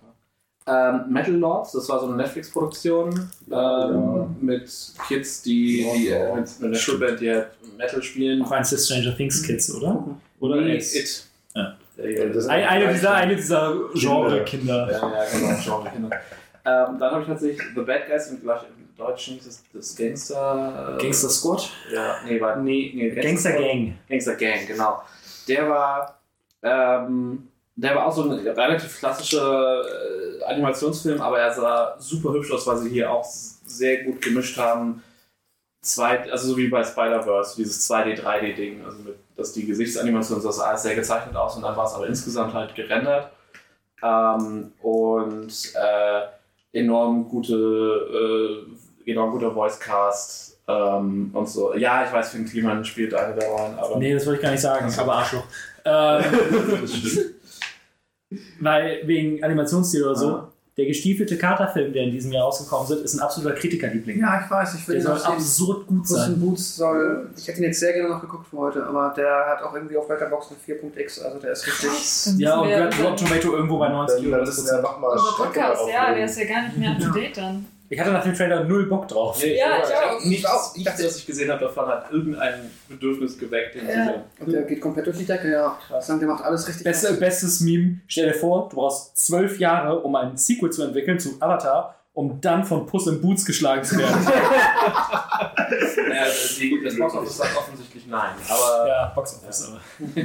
Ähm, 0.66 1.06
Metal 1.09 1.33
Lords, 1.33 1.74
das 1.74 1.90
war 1.90 2.00
so 2.00 2.08
eine 2.08 2.16
Netflix-Produktion 2.16 3.09
ähm, 3.14 3.30
Ja. 3.51 4.27
mit 4.40 4.72
Kids, 5.08 5.42
die, 5.42 5.85
die 5.98 6.08
äh, 6.08 6.33
mit, 6.33 6.48
mit 6.59 6.69
einer 6.69 6.75
Schulband, 6.75 7.19
die 7.19 7.32
halt 7.32 7.48
Metal 7.77 8.01
spielen. 8.01 8.42
Auch 8.43 8.51
eins 8.51 8.69
der 8.69 8.77
Stranger 8.77 9.16
Things 9.16 9.43
Kids, 9.43 9.74
oder? 9.75 10.06
Oder 10.40 10.61
Nee, 10.61 10.77
It? 10.77 10.95
It. 10.95 11.25
Ja. 11.56 11.75
Der- 11.98 12.30
Das- 12.30 12.48
Ein, 12.48 12.64
eine 12.64 12.93
dieser, 12.93 13.14
eine 13.14 13.35
dieser 13.35 13.75
Genre-Kinder. 13.93 14.90
Ja, 14.92 14.98
ja, 15.00 15.25
genau, 15.32 15.59
Genre 15.61 15.90
Kinder. 15.92 16.09
Ähm, 16.66 16.98
dann 16.98 17.11
habe 17.11 17.22
ich 17.24 17.27
tatsächlich 17.27 17.61
The 17.75 17.82
Bad 17.82 18.08
Guys 18.08 18.27
im, 18.32 18.38
im 18.38 18.95
Deutschen 18.98 19.38
es 19.40 19.61
das 19.74 19.95
Gangster. 19.98 20.95
äh, 20.98 21.01
Gangster 21.01 21.27
Squad? 21.30 21.69
Ja, 21.93 22.16
nee, 22.25 22.40
war, 22.40 22.56
nee, 22.56 22.92
nee 22.95 23.09
Gangster 23.09 23.50
Squad. 23.51 23.61
Gang. 23.64 23.93
Gangster 24.08 24.35
Gang, 24.35 24.66
genau. 24.66 25.01
Der 25.50 25.69
war, 25.69 26.19
ähm, 26.64 27.50
der 27.76 27.95
war 27.95 28.08
auch 28.08 28.16
so 28.16 28.24
ein 28.24 28.32
relativ 28.32 29.00
klassischer 29.00 29.82
äh, 29.82 30.43
Animationsfilm, 30.43 31.22
aber 31.22 31.40
er 31.40 31.53
sah 31.53 31.95
super 32.00 32.34
hübsch 32.34 32.52
aus, 32.52 32.68
weil 32.68 32.77
sie 32.77 32.90
hier 32.90 33.11
auch 33.11 33.24
sehr 33.24 34.03
gut 34.03 34.22
gemischt 34.22 34.58
haben. 34.58 35.02
Zwei, 35.82 36.32
also 36.32 36.50
so 36.50 36.58
wie 36.58 36.68
bei 36.68 36.84
Spider-Verse, 36.84 37.56
dieses 37.58 37.90
2D, 37.90 38.22
3D-Ding, 38.22 38.85
also 38.85 39.00
mit, 39.00 39.16
dass 39.35 39.52
die 39.52 39.66
Gesichtsanimation, 39.66 40.42
das 40.42 40.56
sah 40.56 40.68
alles 40.69 40.84
sehr 40.84 40.95
gezeichnet 40.95 41.35
aus 41.35 41.56
und 41.56 41.64
dann 41.64 41.76
war 41.76 41.85
es 41.85 41.93
aber 41.93 42.08
insgesamt 42.08 42.53
halt 42.53 42.74
gerendert. 42.76 43.32
Ähm, 44.02 44.72
und 44.82 45.74
äh, 45.76 46.80
enorm 46.80 47.27
gute, 47.27 48.66
äh, 49.06 49.11
enorm 49.11 49.32
guter 49.32 49.53
Voicecast 49.53 50.58
ähm, 50.68 51.32
und 51.34 51.50
so. 51.50 51.76
Ja, 51.76 52.06
ich 52.06 52.14
weiß, 52.14 52.30
Finn 52.32 52.45
Kliman 52.45 52.85
spielt 52.85 53.14
eine 53.14 53.35
der 53.35 53.50
Rollen, 53.50 53.77
aber 53.77 53.98
Nee, 53.98 54.14
das 54.14 54.26
wollte 54.26 54.38
ich 54.38 54.43
gar 54.43 54.52
nicht 54.52 54.61
sagen, 54.61 54.93
aber 54.98 55.14
Arschloch. 55.16 55.43
Ähm, 55.85 56.24
weil 58.59 59.01
wegen 59.05 59.43
Animationsstil 59.43 60.03
oder 60.03 60.15
so, 60.15 60.29
Ah. 60.29 60.49
der 60.77 60.85
gestiefelte 60.87 61.37
Katerfilm, 61.37 61.93
der 61.93 62.03
in 62.03 62.11
diesem 62.11 62.31
Jahr 62.31 62.45
rausgekommen 62.45 62.89
ist, 62.91 63.03
ist 63.03 63.13
ein 63.13 63.19
absoluter 63.19 63.53
Kritikerliebling. 63.55 64.19
Ja, 64.19 64.41
ich 64.43 64.49
weiß, 64.49 64.73
ich 64.75 64.87
will 64.87 64.95
Der 64.95 65.03
ihn 65.03 65.17
soll 65.19 65.33
absurd 65.33 65.87
gut 65.87 66.07
sein. 66.07 66.39
Boots 66.39 66.75
soll. 66.77 67.29
Ich 67.37 67.47
hätte 67.47 67.59
ihn 67.59 67.65
jetzt 67.65 67.79
sehr 67.79 67.93
gerne 67.93 68.09
noch 68.09 68.21
geguckt 68.21 68.47
für 68.47 68.57
heute, 68.57 68.83
aber 68.85 69.13
der 69.15 69.45
hat 69.49 69.61
auch 69.61 69.73
irgendwie 69.75 69.97
auf 69.97 70.09
Letterboxd 70.09 70.51
eine 70.51 70.59
4.x, 70.77 71.21
also 71.21 71.37
der 71.39 71.51
ist 71.51 71.67
richtig. 71.67 71.89
Dann 72.25 72.39
Ja, 72.39 72.59
und 72.59 73.03
Rotten 73.03 73.25
Tomato 73.25 73.53
irgendwo 73.55 73.77
bei 73.77 73.89
90 73.89 74.17
Dann, 74.17 74.27
oder 74.27 74.37
dann 74.37 74.45
müssen 74.47 74.65
wir 74.65 74.81
nochmal 74.81 75.17
Podcast, 75.37 75.81
ja, 75.93 76.13
der 76.13 76.25
ist 76.25 76.39
ja 76.39 76.45
gar 76.45 76.63
nicht 76.63 76.77
mehr 76.77 76.91
up 76.91 76.99
to 76.99 77.09
date 77.11 77.37
dann. 77.37 77.65
Ich 77.93 77.99
hatte 77.99 78.11
nach 78.11 78.23
dem 78.23 78.33
Trailer 78.33 78.63
null 78.63 78.88
Bock 78.88 79.07
drauf. 79.07 79.38
Nee, 79.41 79.57
Ja, 79.57 79.77
ich 79.83 79.93
hab 79.95 80.11
auch. 80.15 80.25
Nichts, 80.25 80.45
auch. 80.45 80.75
nichts, 80.75 81.03
was 81.03 81.17
ich 81.17 81.25
gesehen 81.25 81.51
habe 81.51 81.65
davon, 81.65 81.85
hat 81.88 82.11
irgendein 82.11 82.72
Bedürfnis 82.89 83.38
geweckt, 83.38 83.75
den 83.75 83.88
Ja. 83.88 83.93
sehen. 83.93 84.22
Und 84.39 84.51
der 84.51 84.63
geht 84.63 84.81
komplett 84.81 85.05
durch 85.05 85.17
die 85.17 85.25
Decke, 85.25 85.51
ja. 85.51 85.77
Ich 85.99 86.05
sagen, 86.05 86.19
der 86.19 86.30
macht 86.30 86.43
alles 86.43 86.67
richtig. 86.67 86.83
Beste, 86.83 87.13
bestes 87.13 87.59
Meme, 87.61 87.99
stell 88.07 88.27
dir 88.31 88.33
vor, 88.33 88.69
du 88.69 88.75
brauchst 88.77 89.17
zwölf 89.17 89.59
Jahre, 89.59 89.99
um 89.99 90.15
ein 90.15 90.35
Sequel 90.38 90.72
zu 90.72 90.83
entwickeln 90.83 91.19
zu 91.19 91.35
Avatar, 91.39 91.95
um 92.13 92.39
dann 92.41 92.63
von 92.63 92.85
Puss 92.85 93.07
in 93.07 93.22
Boots 93.22 93.45
geschlagen 93.45 93.83
zu 93.83 93.97
werden. 93.97 94.27
Naja, 96.07 96.25
die, 96.59 96.81
das 96.83 96.97
Box 96.97 97.13
Office 97.15 97.38
sagt 97.38 97.57
offensichtlich 97.57 98.05
nein. 98.07 98.31
Aber 98.47 98.88
ja, 98.88 99.11
Box 99.15 99.35
Office. 99.41 99.67
Aber. 99.69 99.81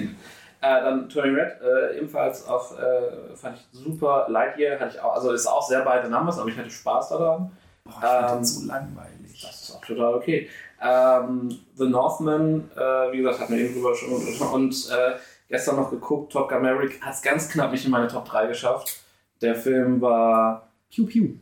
äh, 0.60 0.80
dann 0.82 1.08
Turning 1.08 1.34
Red, 1.36 1.60
äh, 1.60 1.98
ebenfalls 1.98 2.46
auch, 2.48 2.78
äh, 2.78 3.36
fand 3.36 3.56
ich 3.56 3.66
super. 3.72 4.26
Lightyear 4.28 4.80
hatte 4.80 4.96
ich 4.96 5.00
auch, 5.00 5.14
also 5.14 5.32
ist 5.32 5.46
auch 5.46 5.66
sehr 5.66 5.82
beide 5.82 6.08
Numbers, 6.08 6.38
aber 6.38 6.48
ich 6.48 6.56
hatte 6.58 6.70
Spaß 6.70 7.10
daran. 7.10 7.52
Boah, 7.84 7.92
ich 7.92 8.00
fand 8.00 8.30
Ähm, 8.30 8.36
den 8.38 8.44
so 8.44 8.66
langweilig. 8.66 9.40
Das 9.42 9.62
ist 9.62 9.76
auch 9.76 9.84
total 9.84 10.14
okay. 10.14 10.48
Ähm, 10.80 11.58
The 11.74 11.86
Northman, 11.86 12.70
äh, 12.76 13.12
wie 13.12 13.18
gesagt, 13.18 13.40
hat 13.40 13.50
mir 13.50 13.58
eben 13.58 13.74
drüber 13.74 13.94
schon 13.94 14.10
und 14.52 14.90
äh, 14.90 15.16
gestern 15.48 15.76
noch 15.76 15.90
geguckt, 15.90 16.32
Top 16.32 16.48
Gun 16.48 16.62
Maverick 16.62 17.00
hat 17.02 17.14
es 17.14 17.22
ganz 17.22 17.48
knapp 17.48 17.72
nicht 17.72 17.84
in 17.84 17.90
meine 17.90 18.08
Top 18.08 18.24
3 18.24 18.46
geschafft. 18.46 19.00
Der 19.40 19.54
Film 19.54 20.00
war. 20.00 20.68
Piu 20.90 21.06
Piu. 21.06 21.34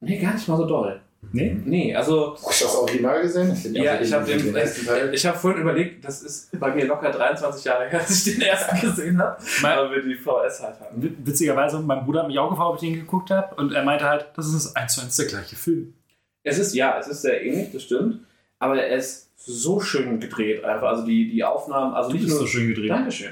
Nee, 0.00 0.18
gar 0.18 0.34
nicht 0.34 0.48
mal 0.48 0.56
so 0.56 0.64
doll. 0.64 1.00
Nee? 1.30 1.56
Nee, 1.64 1.94
also. 1.94 2.34
Hast 2.34 2.60
du 2.60 2.64
das 2.64 2.74
Original 2.76 3.22
gesehen? 3.22 3.52
Ich 3.52 3.64
Ja, 3.72 4.00
ich 4.00 4.12
habe 4.12 4.24
den, 4.26 4.42
den, 4.42 4.54
ersten 4.56 4.84
Teil. 4.86 5.14
ich 5.14 5.24
habe 5.24 5.38
vorhin 5.38 5.62
überlegt, 5.62 6.04
das 6.04 6.22
ist 6.22 6.58
bei 6.58 6.74
mir 6.74 6.84
locker 6.86 7.10
23 7.10 7.64
Jahre 7.64 7.88
her, 7.88 8.00
dass 8.00 8.26
ich 8.26 8.34
den 8.34 8.42
ersten 8.42 8.80
gesehen 8.80 9.18
habe, 9.18 9.36
weil 9.62 9.90
wir 9.92 10.02
die 10.02 10.14
VS 10.16 10.62
halt 10.62 10.80
hatten. 10.80 11.02
W- 11.02 11.10
Witzigerweise, 11.24 11.78
mein 11.80 12.04
Bruder 12.04 12.20
hat 12.22 12.28
mich 12.28 12.38
auch 12.38 12.50
gefragt, 12.50 12.68
ob 12.70 12.74
ich 12.76 12.80
den 12.88 12.94
geguckt 13.00 13.30
habe 13.30 13.54
und 13.54 13.72
er 13.72 13.84
meinte 13.84 14.04
halt, 14.08 14.26
das 14.36 14.52
ist 14.52 14.76
eins 14.76 14.94
zu 14.94 15.00
eins 15.00 15.16
der 15.16 15.26
gleiche 15.26 15.56
Film. 15.56 15.94
Es 16.42 16.58
ist, 16.58 16.74
ja, 16.74 16.98
es 16.98 17.06
ist 17.06 17.22
sehr 17.22 17.42
ähnlich, 17.42 17.70
das 17.72 17.84
stimmt, 17.84 18.18
aber 18.58 18.82
er 18.82 18.96
ist 18.96 19.30
so 19.36 19.80
schön 19.80 20.18
gedreht 20.20 20.64
einfach, 20.64 20.88
also 20.88 21.06
die, 21.06 21.30
die 21.30 21.44
Aufnahmen, 21.44 21.94
also 21.94 22.10
nicht 22.12 22.24
ist 22.24 22.30
nur... 22.30 22.40
so 22.40 22.46
schön 22.46 22.68
gedreht. 22.68 22.90
Dankeschön. 22.90 23.30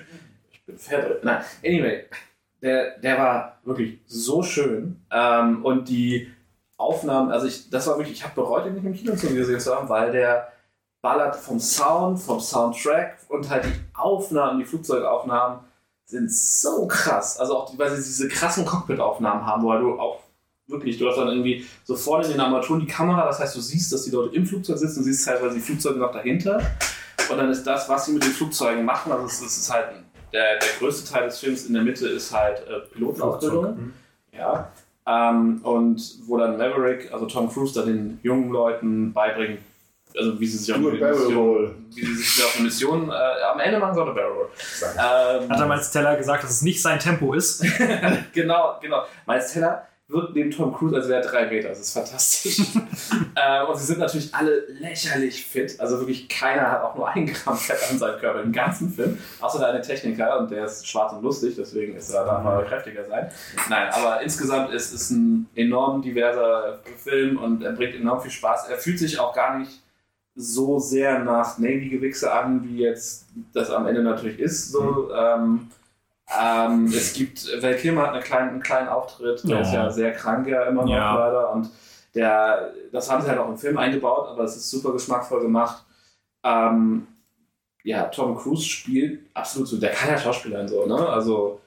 Ich 0.52 0.62
bin 0.64 0.78
fett. 0.78 1.22
Nein, 1.24 1.42
anyway, 1.64 2.04
der, 2.62 2.98
der 2.98 3.18
war 3.18 3.58
wirklich 3.64 3.98
so 4.06 4.42
schön 4.42 4.96
ähm, 5.12 5.64
und 5.64 5.88
die 5.88 6.28
Aufnahmen, 6.80 7.30
also 7.30 7.46
ich, 7.46 7.68
das 7.70 7.86
war 7.86 7.98
wirklich, 7.98 8.16
ich 8.16 8.24
habe 8.24 8.34
bereut, 8.34 8.66
ihn 8.66 8.74
nicht 8.74 8.84
im 8.84 8.94
Kino 8.94 9.14
zu 9.14 9.28
gesehen 9.28 9.60
zu 9.60 9.74
haben, 9.74 9.88
weil 9.88 10.10
der 10.12 10.50
ballert 11.02 11.36
vom 11.36 11.60
Sound, 11.60 12.20
vom 12.20 12.40
Soundtrack 12.40 13.18
und 13.28 13.48
halt 13.48 13.64
die 13.64 13.80
Aufnahmen, 13.94 14.58
die 14.58 14.64
Flugzeugaufnahmen 14.64 15.60
sind 16.06 16.32
so 16.32 16.86
krass. 16.86 17.38
Also 17.38 17.56
auch, 17.56 17.78
weil 17.78 17.90
sie 17.90 18.02
diese 18.02 18.28
krassen 18.28 18.64
Cockpit-Aufnahmen 18.64 19.46
haben, 19.46 19.62
wo 19.62 19.72
du 19.74 20.00
auch 20.00 20.20
wirklich, 20.66 20.98
du 20.98 21.08
hast 21.08 21.16
dann 21.16 21.28
irgendwie 21.28 21.66
so 21.84 21.96
vorne 21.96 22.24
in 22.24 22.32
den 22.32 22.40
Armaturen 22.40 22.80
die 22.80 22.86
Kamera, 22.86 23.26
das 23.26 23.40
heißt, 23.40 23.56
du 23.56 23.60
siehst, 23.60 23.92
dass 23.92 24.04
die 24.04 24.10
Leute 24.10 24.34
im 24.34 24.46
Flugzeug 24.46 24.78
sitzen, 24.78 25.00
du 25.00 25.04
siehst 25.04 25.26
teilweise 25.26 25.54
die 25.54 25.60
Flugzeuge 25.60 25.98
noch 25.98 26.12
dahinter. 26.12 26.60
Und 27.30 27.36
dann 27.38 27.50
ist 27.50 27.64
das, 27.64 27.88
was 27.88 28.06
sie 28.06 28.12
mit 28.12 28.24
den 28.24 28.32
Flugzeugen 28.32 28.84
machen, 28.84 29.12
also 29.12 29.26
es, 29.26 29.40
es 29.40 29.58
ist 29.58 29.72
halt 29.72 29.86
der, 30.32 30.58
der 30.58 30.68
größte 30.78 31.10
Teil 31.12 31.24
des 31.24 31.38
Films 31.38 31.66
in 31.66 31.74
der 31.74 31.82
Mitte 31.82 32.08
ist 32.08 32.32
halt 32.32 32.66
äh, 32.66 32.80
Pilotenausbildung. 32.92 33.92
Ja. 34.32 34.70
Ähm, 35.06 35.60
und 35.62 36.18
wo 36.26 36.36
dann 36.36 36.58
Maverick, 36.58 37.12
also 37.12 37.26
Tom 37.26 37.50
Cruise, 37.50 37.74
dann 37.74 37.86
den 37.86 38.20
jungen 38.22 38.50
Leuten 38.50 39.12
beibringt, 39.12 39.60
also 40.16 40.38
wie 40.40 40.46
sie 40.46 40.58
sich 40.58 40.72
auf 40.72 40.78
eine 40.78 40.90
Mission, 40.90 41.86
wie 41.94 42.04
sie 42.04 42.14
sich 42.14 42.44
auf 42.44 42.54
eine 42.56 42.64
Mission, 42.64 43.10
äh, 43.10 43.42
am 43.52 43.60
Ende 43.60 43.78
machen 43.78 43.98
eine 43.98 44.12
Barrel 44.12 44.32
Roll. 44.32 44.48
Ähm, 44.82 45.48
Hat 45.48 45.60
er 45.60 45.66
Miles 45.66 45.90
Teller 45.90 46.16
gesagt, 46.16 46.44
dass 46.44 46.50
es 46.50 46.62
nicht 46.62 46.82
sein 46.82 46.98
Tempo 46.98 47.32
ist? 47.32 47.64
genau, 48.32 48.76
genau. 48.80 49.04
Miles 49.26 49.52
Teller 49.52 49.86
wirkt 50.10 50.34
neben 50.34 50.50
Tom 50.50 50.74
Cruise, 50.74 50.96
als 50.96 51.08
wäre 51.08 51.22
er 51.22 51.28
drei 51.28 51.46
Meter. 51.46 51.68
Das 51.68 51.80
ist 51.80 51.92
fantastisch. 51.92 52.60
äh, 53.34 53.64
und 53.64 53.78
sie 53.78 53.84
sind 53.84 53.98
natürlich 53.98 54.34
alle 54.34 54.66
lächerlich 54.68 55.46
fit. 55.46 55.78
Also 55.78 55.98
wirklich 55.98 56.28
keiner 56.28 56.70
hat 56.70 56.82
auch 56.82 56.94
nur 56.94 57.08
ein 57.08 57.26
Gramm 57.26 57.56
Fett 57.56 57.78
an 57.90 57.98
seinem 57.98 58.18
Körper 58.18 58.42
im 58.42 58.52
ganzen 58.52 58.90
Film. 58.90 59.18
Außer 59.40 59.58
der 59.58 59.68
eine 59.68 59.80
Techniker 59.80 60.38
und 60.38 60.50
der 60.50 60.64
ist 60.64 60.86
schwarz 60.86 61.12
und 61.12 61.22
lustig, 61.22 61.54
deswegen 61.56 61.96
ist 61.96 62.10
er 62.10 62.24
da 62.24 62.40
mal 62.40 62.64
kräftiger 62.64 63.04
sein. 63.04 63.30
Nein, 63.68 63.88
aber 63.92 64.20
insgesamt 64.22 64.72
ist 64.72 64.92
es 64.92 65.10
ein 65.10 65.48
enorm 65.54 66.02
diverser 66.02 66.80
Film 66.98 67.38
und 67.38 67.62
er 67.62 67.72
bringt 67.72 67.94
enorm 67.94 68.20
viel 68.20 68.30
Spaß. 68.30 68.68
Er 68.68 68.78
fühlt 68.78 68.98
sich 68.98 69.18
auch 69.18 69.34
gar 69.34 69.58
nicht 69.58 69.80
so 70.34 70.78
sehr 70.78 71.18
nach 71.20 71.58
Navy-Gewichse 71.58 72.32
an, 72.32 72.64
wie 72.64 72.78
jetzt 72.78 73.26
das 73.52 73.70
am 73.70 73.86
Ende 73.86 74.02
natürlich 74.02 74.38
ist. 74.38 74.70
So, 74.70 75.12
ähm, 75.12 75.68
ähm, 76.38 76.86
es 76.86 77.12
gibt, 77.14 77.46
Val 77.62 77.76
Kilmer 77.76 78.02
hat 78.02 78.12
eine 78.14 78.20
kleine, 78.22 78.50
einen 78.50 78.62
kleinen 78.62 78.88
Auftritt, 78.88 79.42
der 79.44 79.56
Ja. 79.56 79.62
ist 79.62 79.72
ja 79.72 79.90
sehr 79.90 80.12
krank 80.12 80.46
ja 80.46 80.64
immer 80.64 80.82
noch 80.84 80.90
Ja. 80.92 81.14
leider 81.26 81.52
und 81.52 81.70
der, 82.14 82.72
das 82.92 83.10
haben 83.10 83.22
sie 83.22 83.28
halt 83.28 83.38
auch 83.38 83.48
im 83.48 83.56
Film 83.58 83.78
eingebaut, 83.78 84.28
aber 84.28 84.44
es 84.44 84.56
ist 84.56 84.68
super 84.70 84.92
geschmackvoll 84.92 85.42
gemacht. 85.42 85.84
Ähm, 86.42 87.06
ja, 87.84 88.04
Tom 88.04 88.36
Cruise 88.36 88.64
spielt 88.64 89.20
absolut 89.34 89.68
so, 89.68 89.78
der 89.78 89.90
kann 89.90 90.10
ja 90.10 90.18
Schauspieler 90.18 90.60
und 90.60 90.68
so, 90.68 90.86
ne? 90.86 91.08
Also, 91.08 91.60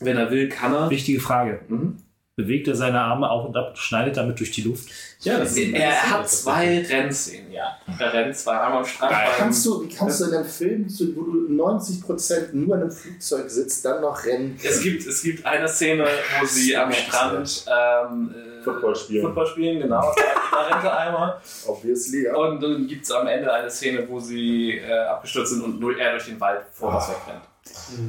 wenn 0.00 0.16
er 0.16 0.30
will, 0.30 0.48
kann 0.48 0.72
er. 0.72 0.88
Wichtige 0.90 1.20
Frage. 1.20 1.60
Mhm. 1.68 1.96
Bewegt 2.36 2.68
er 2.68 2.76
seine 2.76 3.00
Arme 3.00 3.28
auf 3.28 3.46
und 3.46 3.56
ab, 3.56 3.76
schneidet 3.76 4.16
damit 4.16 4.38
durch 4.38 4.52
die 4.52 4.62
Luft? 4.62 4.88
Ja, 5.20 5.38
er 5.74 6.10
hat 6.10 6.30
zwei 6.30 6.80
Rennszenen, 6.88 7.50
ja. 7.50 7.76
Er 7.98 8.12
rennt 8.12 8.36
zwei 8.36 8.52
einmal 8.58 8.78
am 8.78 8.84
Strand. 8.84 9.10
beim- 9.10 9.30
Kannst 9.36 9.66
du, 9.66 9.82
wie 9.82 9.88
kannst 9.92 10.20
du 10.20 10.26
in 10.26 10.34
einem 10.34 10.44
Film, 10.44 10.86
wo 11.16 11.22
du 11.22 11.48
90% 11.52 12.50
nur 12.52 12.76
in 12.76 12.82
einem 12.82 12.90
Flugzeug 12.92 13.50
sitzt, 13.50 13.84
dann 13.84 14.00
noch 14.00 14.24
rennen? 14.24 14.56
Es 14.62 14.80
gibt, 14.80 15.04
es 15.04 15.22
gibt 15.22 15.44
eine 15.44 15.66
Szene, 15.66 16.06
wo 16.40 16.46
sie 16.46 16.76
am 16.76 16.92
Strand 16.92 17.64
ähm, 17.66 18.32
äh, 18.60 18.62
Football 18.62 18.94
spielen. 18.94 19.22
Football 19.26 19.46
spielen, 19.48 19.80
genau. 19.80 20.14
Da, 20.52 20.60
rennt 20.62 20.84
er 20.84 20.98
einmal. 20.98 21.40
Obviously, 21.66 22.24
ja. 22.26 22.36
Und 22.36 22.62
dann 22.62 22.86
gibt 22.86 23.04
es 23.04 23.10
am 23.10 23.26
Ende 23.26 23.52
eine 23.52 23.68
Szene, 23.70 24.06
wo 24.08 24.20
sie 24.20 24.78
äh, 24.78 24.92
abgestürzt 25.08 25.52
sind 25.52 25.62
und 25.64 25.80
nur 25.80 25.98
er 25.98 26.12
durch 26.12 26.26
den 26.26 26.38
Wald 26.40 26.60
vorwärts 26.72 27.08
wegrennt. 27.08 27.42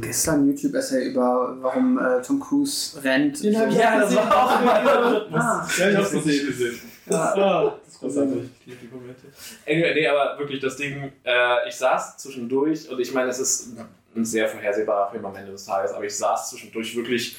Gestern 0.01 0.41
ein 0.43 0.47
YouTube-Essay 0.49 1.09
über, 1.09 1.55
warum 1.59 1.99
äh, 1.99 2.21
Tom 2.21 2.39
Cruise 2.39 3.01
rennt. 3.03 3.43
Den 3.43 3.53
Ja, 3.53 3.99
das 3.99 4.15
war 4.15 4.43
auch 4.45 4.61
mein 4.63 4.87
Algorithmus. 4.87 5.41
Ah. 5.41 5.67
Ja, 5.77 5.89
ich 5.89 5.97
hab's 5.97 6.11
gesehen. 6.11 6.79
Ah, 7.11 7.73
das 7.83 7.93
ist 7.93 7.99
großartig. 7.99 8.43
Ich 8.61 8.65
liebe 8.67 8.77
die 8.81 8.87
Momente. 8.95 9.21
Anyway, 9.67 9.93
nee, 9.93 10.07
aber 10.07 10.37
wirklich 10.39 10.59
das 10.59 10.75
Ding, 10.77 11.11
äh, 11.23 11.67
ich 11.67 11.75
saß 11.75 12.17
zwischendurch 12.17 12.89
und 12.89 12.99
ich 12.99 13.13
meine, 13.13 13.29
es 13.29 13.39
ist 13.39 13.73
ein 14.15 14.25
sehr 14.25 14.47
vorhersehbarer 14.47 15.11
Film 15.11 15.25
am 15.25 15.35
Ende 15.35 15.51
des 15.51 15.65
Tages, 15.65 15.91
aber 15.93 16.05
ich 16.05 16.15
saß 16.15 16.49
zwischendurch 16.49 16.95
wirklich 16.95 17.37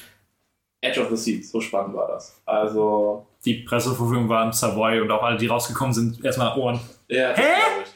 Edge 0.81 1.01
of 1.01 1.09
the 1.09 1.15
Seat. 1.17 1.45
So 1.45 1.61
spannend 1.61 1.95
war 1.95 2.07
das. 2.07 2.39
Also, 2.45 3.25
Die 3.45 3.55
Presseverfügung 3.63 4.27
war 4.29 4.45
im 4.45 4.51
Savoy 4.51 4.99
und 5.01 5.11
auch 5.11 5.23
alle, 5.23 5.37
die 5.37 5.47
rausgekommen 5.47 5.93
sind, 5.93 6.23
erstmal 6.23 6.57
Ohren. 6.57 6.79
ja, 7.07 7.33
ich. 7.33 7.95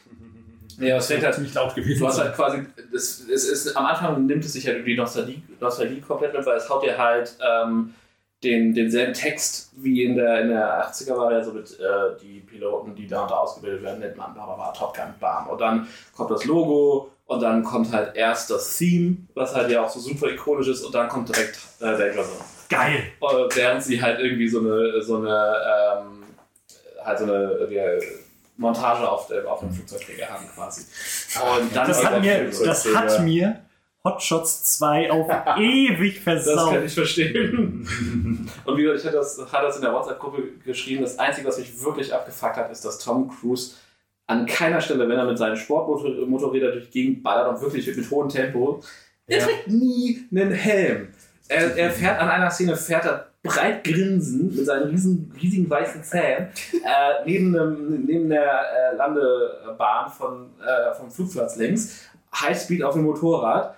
Ja, 0.77 0.97
es 0.97 1.07
fängt 1.07 1.23
halt 1.23 1.33
ziemlich 1.33 1.53
laut 1.53 1.73
gewesen. 1.73 2.01
Du 2.01 2.07
hast 2.07 2.19
halt 2.19 2.35
quasi, 2.35 2.65
das, 2.91 3.21
es 3.21 3.45
ist, 3.47 3.77
am 3.77 3.85
Anfang 3.85 4.25
nimmt 4.25 4.43
es 4.43 4.51
sich 4.51 4.67
halt 4.67 4.85
die 4.85 4.95
Nostalgie, 4.97 5.41
Nostalgie 5.61 6.01
komplett 6.01 6.33
mit, 6.33 6.45
weil 6.45 6.57
es 6.57 6.69
haut 6.69 6.83
dir 6.83 6.97
halt 6.97 7.33
ähm, 7.41 7.93
den, 8.45 8.73
denselben 8.73 9.13
Text 9.13 9.71
wie 9.77 10.03
in 10.03 10.15
der, 10.15 10.41
in 10.41 10.49
der 10.49 10.89
80er 10.89 11.17
war, 11.17 11.29
der 11.29 11.43
so 11.43 11.51
mit 11.51 11.69
äh, 11.79 12.19
die 12.21 12.39
Piloten, 12.39 12.95
die 12.95 13.07
da 13.07 13.23
und 13.23 13.31
da 13.31 13.35
ausgebildet 13.35 13.83
werden, 13.83 13.99
nennt 13.99 14.15
man, 14.15 14.33
bla, 14.33 14.71
Top 14.77 14.95
Gun, 14.95 15.13
bam. 15.19 15.47
Und 15.49 15.59
dann 15.59 15.87
kommt 16.15 16.31
das 16.31 16.45
Logo 16.45 17.11
und 17.25 17.41
dann 17.41 17.63
kommt 17.63 17.91
halt 17.91 18.15
erst 18.15 18.49
das 18.51 18.77
Theme, 18.77 19.17
was 19.33 19.53
halt 19.55 19.69
ja 19.71 19.83
auch 19.83 19.89
so 19.89 19.99
super 19.99 20.27
ikonisch 20.29 20.67
ist, 20.67 20.83
und 20.85 20.93
dann 20.95 21.09
kommt 21.09 21.27
direkt 21.29 21.57
äh, 21.79 21.85
Danger 21.85 22.13
Zone. 22.23 22.45
Geil. 22.69 23.03
Und 23.19 23.55
während 23.55 23.83
sie 23.83 24.01
halt 24.01 24.19
irgendwie 24.19 24.47
so 24.47 24.59
eine, 24.59 25.01
so 25.01 25.17
eine, 25.17 25.55
ähm, 25.99 26.23
halt 27.03 27.19
so 27.19 27.25
eine 27.25 27.67
wie, 27.69 27.79
Montage 28.57 29.09
auf, 29.09 29.27
dem- 29.27 29.45
auf 29.47 29.59
dem 29.59 29.69
Flugzeugträger 29.71 30.27
haben 30.29 30.45
quasi. 30.55 30.81
Und 31.59 31.75
dann 31.75 31.87
Das 31.87 32.03
hat 32.05 32.21
mir, 32.21 32.49
das 32.49 32.85
hat 32.95 33.19
mir 33.21 33.59
Hotshots 34.05 34.77
2 34.77 35.11
auf 35.11 35.27
ewig 35.57 36.23
Das 36.23 36.45
kann 36.45 36.55
versaut. 36.55 36.83
ich 36.85 36.93
verstehen. 36.93 37.87
Und 38.65 38.77
wie 38.77 38.83
gesagt, 38.83 38.99
ich 38.99 39.05
hatte 39.05 39.17
das, 39.17 39.39
hat 39.51 39.63
das 39.63 39.75
in 39.77 39.81
der 39.81 39.93
WhatsApp-Gruppe 39.93 40.43
geschrieben. 40.63 41.01
Das 41.01 41.19
Einzige, 41.19 41.47
was 41.47 41.57
mich 41.57 41.83
wirklich 41.83 42.13
abgefuckt 42.13 42.55
hat, 42.55 42.71
ist, 42.71 42.85
dass 42.85 42.99
Tom 42.99 43.29
Cruise 43.29 43.73
an 44.27 44.45
keiner 44.45 44.79
Stelle, 44.79 45.07
wenn 45.09 45.17
er 45.17 45.25
mit 45.25 45.37
seinen 45.37 45.57
Sportmotorrädern 45.57 46.71
durch 46.71 46.89
die 46.89 47.03
Gegend 47.03 47.23
ballert 47.23 47.49
und 47.49 47.61
wirklich 47.61 47.85
mit 47.95 48.09
hohem 48.09 48.29
Tempo, 48.29 48.81
er 49.27 49.39
trägt 49.39 49.67
nie 49.67 50.23
einen 50.31 50.51
Helm. 50.51 51.07
Er, 51.47 51.75
er 51.75 51.91
fährt 51.91 52.19
an 52.19 52.29
einer 52.29 52.49
Szene, 52.49 52.75
fährt 52.75 53.05
er 53.05 53.27
breit 53.43 53.83
grinsend 53.83 54.55
mit 54.55 54.65
seinen 54.65 54.89
riesen, 54.89 55.31
riesigen 55.39 55.69
weißen 55.69 56.03
Zähnen 56.03 56.49
äh, 56.83 57.25
neben, 57.25 57.55
einem, 57.55 58.05
neben 58.05 58.29
der 58.29 58.43
äh, 58.43 58.95
Landebahn 58.95 60.09
von, 60.09 60.49
äh, 60.59 60.93
vom 60.95 61.11
Flugplatz 61.11 61.55
links, 61.57 62.07
Highspeed 62.33 62.83
auf 62.83 62.93
dem 62.93 63.03
Motorrad 63.03 63.75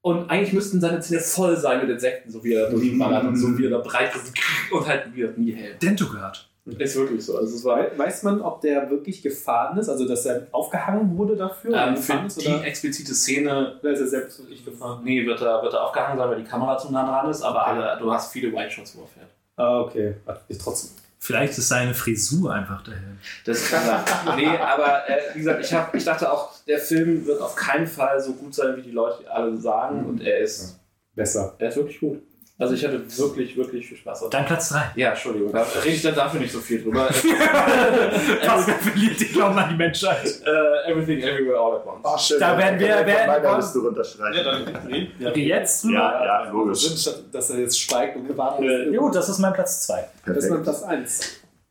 Und 0.00 0.30
eigentlich 0.30 0.52
müssten 0.52 0.80
seine 0.80 1.00
Zähne 1.00 1.20
voll 1.20 1.56
sein 1.56 1.80
mit 1.80 1.90
Insekten, 1.90 2.30
so 2.30 2.42
wie 2.44 2.54
er 2.54 2.70
durchballert 2.70 3.24
und 3.24 3.36
so 3.36 3.58
wie 3.58 3.64
er 3.66 3.70
da 3.70 3.78
breit 3.78 4.14
ist 4.14 4.32
und 4.72 4.86
halt 4.86 5.14
wieder 5.14 5.30
nie 5.36 5.52
hält. 5.52 5.82
Dentogard. 5.82 6.48
Ist 6.78 6.96
wirklich 6.96 7.24
so. 7.24 7.38
Also 7.38 7.56
es 7.56 7.64
war 7.64 7.78
We- 7.78 7.92
Weiß 7.98 8.22
man, 8.24 8.42
ob 8.42 8.60
der 8.60 8.90
wirklich 8.90 9.22
gefahren 9.22 9.78
ist, 9.78 9.88
also 9.88 10.06
dass 10.06 10.26
er 10.26 10.46
aufgehangen 10.52 11.16
wurde 11.16 11.34
dafür? 11.34 11.70
oder 11.70 11.86
ähm, 11.88 11.96
für 11.96 12.12
ist, 12.26 12.42
die 12.44 12.48
oder? 12.48 12.62
explizite 12.64 13.14
Szene 13.14 13.78
Oder 13.80 13.92
ist 13.92 14.00
er 14.00 14.06
selbst 14.06 14.38
wirklich 14.40 14.64
gefahren? 14.64 15.00
Nee, 15.02 15.24
wird 15.26 15.40
er, 15.40 15.62
wird 15.62 15.72
er 15.72 15.82
aufgehangen 15.84 16.18
sein, 16.18 16.28
weil 16.28 16.42
die 16.42 16.48
Kamera 16.48 16.76
zu 16.76 16.92
nah 16.92 17.06
dran 17.06 17.30
ist, 17.30 17.40
aber 17.42 17.66
alle, 17.66 17.98
du 17.98 18.12
hast 18.12 18.32
viele 18.32 18.52
White 18.52 18.70
Shots, 18.70 18.94
wo 18.96 19.00
er 19.02 19.06
fährt. 19.08 19.30
Ah, 19.56 19.80
okay. 19.80 20.14
Ist 20.48 20.60
trotzdem. 20.60 20.90
Vielleicht 21.20 21.58
ist 21.58 21.68
seine 21.68 21.94
Frisur 21.94 22.52
einfach 22.52 22.82
der 22.84 22.94
Helm. 22.94 23.18
Das 23.44 23.68
kann 23.68 23.84
sein. 23.84 24.36
nee, 24.36 24.46
aber 24.46 25.08
äh, 25.08 25.34
wie 25.34 25.40
gesagt, 25.40 25.64
ich, 25.64 25.74
hab, 25.74 25.94
ich 25.94 26.04
dachte 26.04 26.30
auch, 26.30 26.54
der 26.66 26.78
Film 26.78 27.26
wird 27.26 27.40
auf 27.40 27.56
keinen 27.56 27.86
Fall 27.86 28.20
so 28.20 28.34
gut 28.34 28.54
sein, 28.54 28.76
wie 28.76 28.82
die 28.82 28.92
Leute 28.92 29.30
alle 29.30 29.56
sagen. 29.58 30.06
Und 30.06 30.20
er 30.22 30.38
ist, 30.38 30.78
Besser. 31.14 31.54
er 31.58 31.68
ist 31.68 31.76
wirklich 31.76 31.98
gut. 31.98 32.22
Also 32.60 32.74
ich 32.74 32.84
hatte 32.84 33.00
wirklich, 33.18 33.56
wirklich 33.56 33.86
viel 33.86 33.96
Spaß. 33.96 34.24
Dein 34.30 34.44
Platz 34.44 34.70
3. 34.70 34.90
Ja, 34.96 35.10
Entschuldigung, 35.10 35.52
da 35.52 35.62
rede 35.84 35.94
ich 35.94 36.02
dann 36.02 36.16
dafür 36.16 36.40
nicht 36.40 36.52
so 36.52 36.58
viel 36.58 36.82
drüber. 36.82 37.06
Pascal 38.44 38.74
verliert 38.80 39.20
die 39.20 39.26
Glauben 39.26 39.56
an 39.56 39.68
die 39.70 39.76
Menschheit. 39.76 40.24
äh, 40.44 40.90
everything, 40.90 41.20
everywhere, 41.20 41.56
all 41.58 41.76
at 41.76 41.86
once. 41.86 42.00
Oh, 42.02 42.18
schön. 42.18 42.40
Da 42.40 42.58
werden 42.58 42.80
wir- 42.80 42.88
werden- 43.06 43.26
meiner 43.28 43.56
Liste 43.58 43.78
runterstreichen. 43.78 45.08
Okay, 45.28 45.46
jetzt 45.46 45.84
drüber. 45.84 45.94
Ja, 45.94 46.24
ja, 46.44 46.50
logisch. 46.50 46.80
Statt, 47.00 47.22
dass 47.30 47.50
er 47.50 47.58
jetzt 47.60 47.78
schweigt 47.80 48.16
und 48.16 48.26
gewartet 48.26 48.64
Äh, 48.64 48.86
ist. 48.86 48.92
Ja, 48.94 48.98
gut, 49.00 49.14
das 49.14 49.28
ist 49.28 49.38
mein 49.38 49.52
Platz 49.52 49.86
2. 49.86 50.08
Das 50.26 50.36
ist 50.38 50.50
mein. 50.50 50.62
Platz 50.64 50.82
1. 50.82 51.20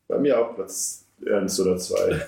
Bei 0.08 0.18
mir 0.20 0.40
auch 0.40 0.56
Platz 0.56 1.06
1 1.30 1.60
oder 1.60 1.78
2. 1.78 1.96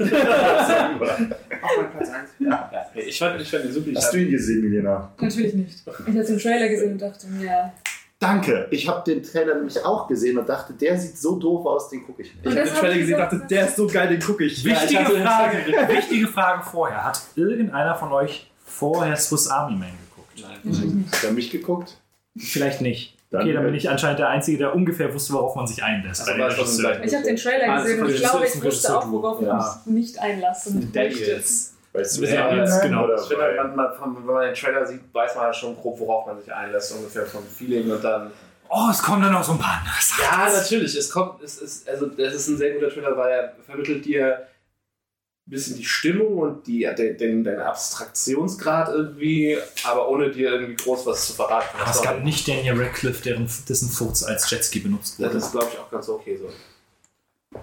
Auch 1.62 1.78
mein 1.78 1.92
Platz 1.92 2.10
1. 2.10 2.30
Ja, 2.40 2.72
ich 2.96 3.18
fand, 3.20 3.42
ich 3.42 3.50
fand 3.50 3.66
ihn 3.66 3.72
super. 3.72 3.92
Hast 3.96 4.14
du 4.14 4.18
ihn 4.18 4.32
gesehen, 4.32 4.62
Milena? 4.62 5.12
Natürlich 5.20 5.54
nicht. 5.54 5.78
Ich 5.88 5.88
habe 6.16 6.24
den 6.26 6.38
Trailer 6.40 6.68
gesehen 6.70 6.92
und 6.94 7.02
dachte 7.02 7.28
mir, 7.28 7.72
Danke. 8.20 8.68
Ich 8.72 8.88
habe 8.90 9.02
den 9.10 9.24
Trailer 9.24 9.56
nämlich 9.56 9.84
auch 9.86 10.08
gesehen 10.08 10.38
und 10.38 10.50
dachte, 10.50 10.74
der 10.74 10.98
sieht 11.00 11.18
so 11.18 11.38
doof 11.38 11.66
aus, 11.66 11.88
den 11.90 12.06
gucke 12.06 12.24
ich 12.24 12.34
nicht. 12.36 12.46
Ich 12.46 12.52
habe 12.52 12.66
den 12.70 12.74
Trailer 12.76 12.98
gesehen 12.98 13.14
und 13.16 13.20
dachte, 13.22 13.42
der 13.50 13.68
ist 13.68 13.76
so 13.78 13.88
geil, 13.88 14.10
den 14.10 14.20
gucke 14.20 14.44
ich. 14.44 14.64
Wichtige, 14.66 14.94
Ja, 15.02 15.10
ich 15.10 15.24
Frage, 15.24 15.94
wichtige 15.94 16.28
Frage 16.28 16.64
vorher. 16.64 17.06
Hat 17.06 17.22
irgendeiner 17.36 17.96
von 17.96 18.12
euch 18.12 18.52
vorher 18.66 19.16
Swiss 19.16 19.48
Army 19.48 19.78
Man 19.78 19.90
geguckt? 20.10 21.08
Hast 21.12 21.24
du 21.24 21.32
mich 21.32 21.50
geguckt? 21.50 21.98
Vielleicht 22.38 22.82
nicht. 22.82 23.16
Dann- 23.32 23.44
okay, 23.44 23.54
dann 23.54 23.64
bin 23.64 23.76
ich 23.76 23.90
anscheinend 23.90 24.20
der 24.20 24.30
Einzige, 24.30 24.58
der 24.58 24.76
ungefähr 24.76 25.14
wusste, 25.14 25.34
worauf 25.34 25.56
man 25.56 25.68
sich 25.68 25.82
einlässt. 25.84 26.22
Also 26.28 26.32
ich 26.34 27.16
habe 27.16 27.24
den 27.24 27.36
Trailer 27.38 27.70
Ah, 27.74 27.82
gesehen 27.82 28.02
und 28.04 28.10
ich 28.10 28.18
glaube, 28.18 28.46
ich 28.48 28.64
wusste 28.64 28.98
auch, 28.98 29.10
worauf 29.12 29.42
ja. 29.42 29.56
uns 29.56 29.86
nicht 29.86 30.20
einlassen 30.20 30.92
möchten. 30.94 31.79
Weißt 31.94 32.18
du, 32.18 32.26
Ja, 32.26 32.56
das 32.56 32.82
genau. 32.82 33.06
Oder 33.06 33.16
Ich 33.16 33.28
finde, 33.28 33.54
man, 33.56 33.76
man, 33.76 34.16
wenn 34.18 34.26
man 34.26 34.46
den 34.46 34.54
Trailer 34.54 34.86
sieht, 34.86 35.02
weiß 35.12 35.36
man 35.36 35.46
halt 35.46 35.56
schon 35.56 35.76
grob, 35.76 36.00
worauf 36.00 36.28
man 36.28 36.40
sich 36.40 36.54
einlässt, 36.54 36.92
ungefähr 36.94 37.26
vom 37.26 37.44
Feeling 37.46 37.90
und 37.92 38.04
dann. 38.04 38.32
Oh, 38.70 38.90
es 38.92 39.02
kommen 39.02 39.24
dann 39.24 39.34
noch 39.34 39.44
so 39.44 39.54
ein 39.54 39.58
paar 39.58 39.80
andere 39.80 39.96
Sachen. 40.00 40.24
Ja, 40.24 40.60
natürlich. 40.62 40.96
Es 40.96 41.10
kommt, 41.10 41.42
es 41.42 41.58
ist, 41.58 41.90
also 41.90 42.06
das 42.06 42.36
ist 42.36 42.48
ein 42.50 42.58
sehr 42.58 42.74
guter 42.76 42.90
Trailer, 42.90 43.18
weil 43.18 43.32
er 43.32 43.56
vermittelt 43.66 44.06
dir 44.06 44.38
ein 44.38 45.50
bisschen 45.50 45.78
die 45.78 45.86
Stimmung 45.86 46.38
und 46.38 46.68
die, 46.68 46.88
den, 46.96 47.44
den, 47.44 47.60
Abstraktionsgrad 47.60 48.90
irgendwie, 48.90 49.58
aber 49.84 50.08
ohne 50.08 50.30
dir 50.30 50.52
irgendwie 50.52 50.76
groß 50.76 51.08
was 51.08 51.26
zu 51.26 51.34
verraten. 51.34 51.76
Aber 51.82 51.90
es 51.90 52.04
gab 52.04 52.24
nicht 52.24 52.48
Daniel 52.48 52.80
Radcliffe, 52.80 53.24
deren, 53.24 53.50
dessen 53.68 53.90
Furz 53.90 54.22
als 54.22 54.48
Jetski 54.52 54.82
benutzt 54.82 55.20
Das 55.20 55.30
wurde. 55.30 55.38
ist, 55.40 55.52
glaube 55.52 55.68
ich, 55.74 55.80
auch 55.80 55.90
ganz 55.90 56.08
okay 56.08 56.38
so. 56.38 57.60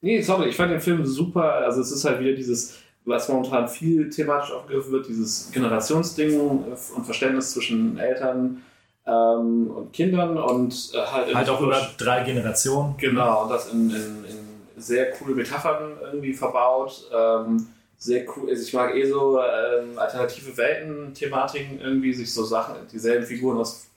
Nee, 0.00 0.22
sorry, 0.22 0.48
ich 0.48 0.56
fand 0.56 0.72
den 0.72 0.80
Film 0.80 1.04
super. 1.04 1.52
Also 1.52 1.82
es 1.82 1.90
ist 1.90 2.04
halt 2.06 2.20
wieder 2.20 2.32
dieses, 2.32 2.78
was 3.08 3.28
momentan 3.28 3.68
viel 3.68 4.10
thematisch 4.10 4.52
aufgegriffen 4.52 4.92
wird, 4.92 5.08
dieses 5.08 5.50
Generationsding 5.52 6.38
und 6.40 7.04
Verständnis 7.04 7.52
zwischen 7.52 7.98
Eltern 7.98 8.62
ähm, 9.06 9.70
und 9.70 9.92
Kindern 9.92 10.36
und 10.36 10.92
äh, 10.94 10.98
halt, 10.98 11.34
Halt 11.34 11.48
auch 11.48 11.60
über 11.60 11.80
drei 11.96 12.22
Generationen. 12.24 12.94
Genau, 12.98 13.44
und 13.44 13.50
das 13.50 13.72
in, 13.72 13.90
in, 13.90 14.24
in 14.24 14.48
sehr 14.76 15.10
coole 15.12 15.34
Metaphern 15.34 15.92
irgendwie 16.12 16.34
verbaut. 16.34 17.08
Ähm, 17.12 17.66
sehr 17.96 18.24
cool, 18.28 18.48
also 18.48 18.62
ich 18.62 18.72
mag 18.72 18.94
eh 18.94 19.08
so 19.08 19.40
ähm, 19.40 19.98
alternative 19.98 20.56
Welten-Thematiken, 20.56 21.80
irgendwie 21.80 22.14
sich 22.14 22.32
so 22.32 22.44
Sachen, 22.44 22.76
dieselben 22.92 23.26
Figuren 23.26 23.58
aus 23.58 23.88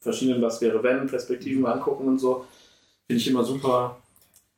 verschiedenen 0.00 0.40
Was 0.40 0.62
wäre 0.62 0.82
wenn 0.82 1.06
Perspektiven 1.06 1.66
angucken 1.66 2.08
und 2.08 2.18
so. 2.18 2.46
Finde 3.06 3.20
ich 3.20 3.28
immer 3.28 3.44
super. 3.44 3.98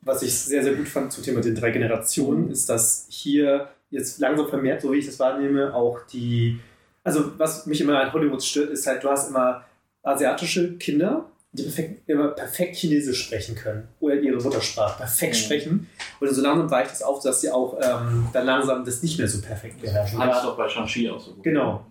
Was 0.03 0.23
ich 0.23 0.35
sehr, 0.35 0.63
sehr 0.63 0.75
gut 0.75 0.89
fand 0.89 1.13
zum 1.13 1.25
Thema 1.25 1.41
den 1.41 1.55
drei 1.55 1.71
Generationen, 1.71 2.51
ist, 2.51 2.69
dass 2.69 3.07
hier 3.09 3.69
jetzt 3.93 4.19
langsam 4.19 4.49
vermehrt, 4.49 4.83
so 4.83 4.93
wie 4.93 4.99
ich 4.99 5.07
das 5.07 5.21
wahrnehme, 5.21 5.73
auch 5.75 6.01
die. 6.07 6.59
Also, 7.05 7.39
was 7.39 7.67
mich 7.67 7.81
immer 7.81 8.01
an 8.01 8.13
Hollywood 8.13 8.43
stört, 8.43 8.71
ist 8.71 8.87
halt, 8.87 9.05
du 9.05 9.11
hast 9.11 9.29
immer 9.29 9.65
asiatische 10.03 10.77
Kinder, 10.79 11.31
die 11.55 11.65
perfekt, 11.65 12.09
immer 12.09 12.29
perfekt 12.29 12.77
Chinesisch 12.77 13.25
sprechen 13.27 13.55
können 13.55 13.87
oder 14.01 14.15
ihre 14.15 14.41
Muttersprache 14.43 14.97
perfekt 14.99 15.35
Mhm. 15.35 15.39
sprechen. 15.39 15.87
Und 16.19 16.35
so 16.35 16.41
langsam 16.41 16.71
weicht 16.71 16.93
es 16.95 17.03
auf, 17.03 17.23
dass 17.23 17.43
sie 17.43 17.51
auch 17.51 17.79
ähm, 17.79 18.27
dann 18.33 18.47
langsam 18.47 18.83
das 18.87 19.03
nicht 19.03 19.19
mehr 19.19 19.29
so 19.29 19.41
perfekt 19.43 19.81
beherrschen. 19.83 20.17
Fand 20.19 20.33
ich 20.35 20.39
doch 20.41 20.57
bei 20.57 20.67
Shang-Chi 20.67 21.11
auch 21.11 21.21
so 21.21 21.33
gut. 21.35 21.45
Genau. 21.45 21.85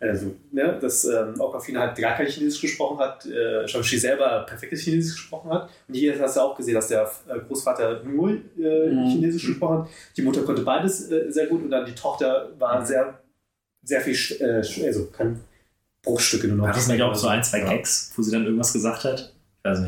Also, 0.00 0.34
ne, 0.50 0.78
dass 0.80 1.04
ähm, 1.04 1.34
Aquafina 1.40 1.80
halt 1.80 1.98
gar 1.98 2.16
kein 2.16 2.26
Chinesisch 2.26 2.60
gesprochen 2.62 2.98
hat, 2.98 3.26
äh, 3.26 3.68
Shang-Chi 3.68 3.98
selber 3.98 4.44
perfektes 4.48 4.80
Chinesisch 4.80 5.14
gesprochen 5.14 5.50
hat. 5.50 5.68
Und 5.86 5.94
hier 5.94 6.18
hast 6.18 6.36
du 6.36 6.40
auch 6.40 6.56
gesehen, 6.56 6.74
dass 6.74 6.88
der 6.88 7.02
äh, 7.28 7.38
Großvater 7.46 8.02
nur 8.02 8.30
äh, 8.30 8.88
Mhm. 8.90 9.10
Chinesisch 9.10 9.46
gesprochen 9.46 9.80
hat. 9.82 9.88
Die 10.16 10.22
Mutter 10.22 10.40
konnte 10.42 10.62
beides 10.62 11.10
äh, 11.10 11.30
sehr 11.30 11.46
gut 11.48 11.62
und 11.62 11.70
dann 11.70 11.84
die 11.84 11.94
Tochter 11.94 12.48
war 12.58 12.84
sehr, 12.84 13.20
sehr 13.82 14.00
viel, 14.00 14.16
äh, 14.40 14.86
also 14.86 15.06
kann 15.08 15.38
Bruchstücke 16.06 16.48
nur 16.48 16.56
noch. 16.56 16.64
War 16.64 16.72
das 16.72 16.88
nicht 16.88 17.02
auch 17.02 17.14
so 17.14 17.28
ein, 17.28 17.44
zwei 17.44 17.60
Gags, 17.60 18.12
wo 18.16 18.22
sie 18.22 18.30
dann 18.30 18.44
irgendwas 18.44 18.72
gesagt 18.72 19.04
hat? 19.04 19.32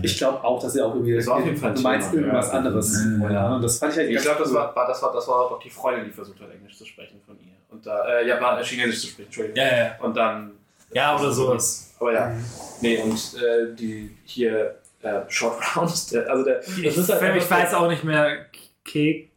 Ich 0.02 0.18
glaube 0.18 0.42
auch, 0.42 0.60
dass 0.60 0.74
er 0.74 0.86
auch 0.86 0.94
irgendwie, 0.94 1.14
Das 1.14 1.28
war 1.28 1.36
auf 1.36 1.44
jeden 1.44 1.56
Fall 1.56 1.72
du 1.72 1.80
meinst 1.80 2.10
Thema, 2.10 2.22
irgendwas 2.22 2.48
ja. 2.48 2.52
anderes. 2.54 3.06
Ja. 3.20 3.30
Ja, 3.30 3.54
und 3.54 3.62
das 3.62 3.78
fand 3.78 3.92
ich 3.92 3.98
halt 3.98 4.10
Ich 4.10 4.20
glaube, 4.20 4.40
das 4.40 4.48
cool. 4.48 4.56
war, 4.56 4.74
war, 4.74 4.88
das, 4.88 5.00
war, 5.00 5.12
das 5.12 5.28
war 5.28 5.48
doch 5.48 5.60
die 5.62 5.70
Freundin, 5.70 6.06
die 6.06 6.10
versucht 6.10 6.40
hat, 6.40 6.50
Englisch 6.52 6.76
zu 6.76 6.84
sprechen 6.84 7.20
von 7.24 7.36
ihr. 7.38 7.52
Und 7.70 7.86
da, 7.86 8.18
äh, 8.18 8.26
ja, 8.26 8.40
war 8.40 8.60
Chinesisch 8.64 9.02
zu 9.02 9.06
sprechen, 9.06 9.26
Entschuldigung. 9.26 9.56
ja, 9.56 9.76
ja. 9.76 9.96
Und 10.00 10.16
dann. 10.16 10.52
Ja, 10.92 11.16
oder 11.16 11.30
sowas. 11.30 11.94
Aber 12.00 12.12
ja. 12.12 12.32
Nee, 12.80 12.98
und 12.98 13.14
äh, 13.34 13.72
die 13.76 14.16
hier 14.24 14.74
äh, 15.02 15.20
Short 15.28 15.76
Round, 15.76 16.12
der, 16.12 16.28
also 16.28 16.44
der. 16.44 16.60
Ich, 16.66 16.82
das 16.82 16.96
ist 16.96 17.08
halt 17.10 17.36
ich 17.36 17.48
weiß 17.48 17.74
auch 17.74 17.88
nicht 17.88 18.02
mehr. 18.02 18.46
Ke, 18.84 19.28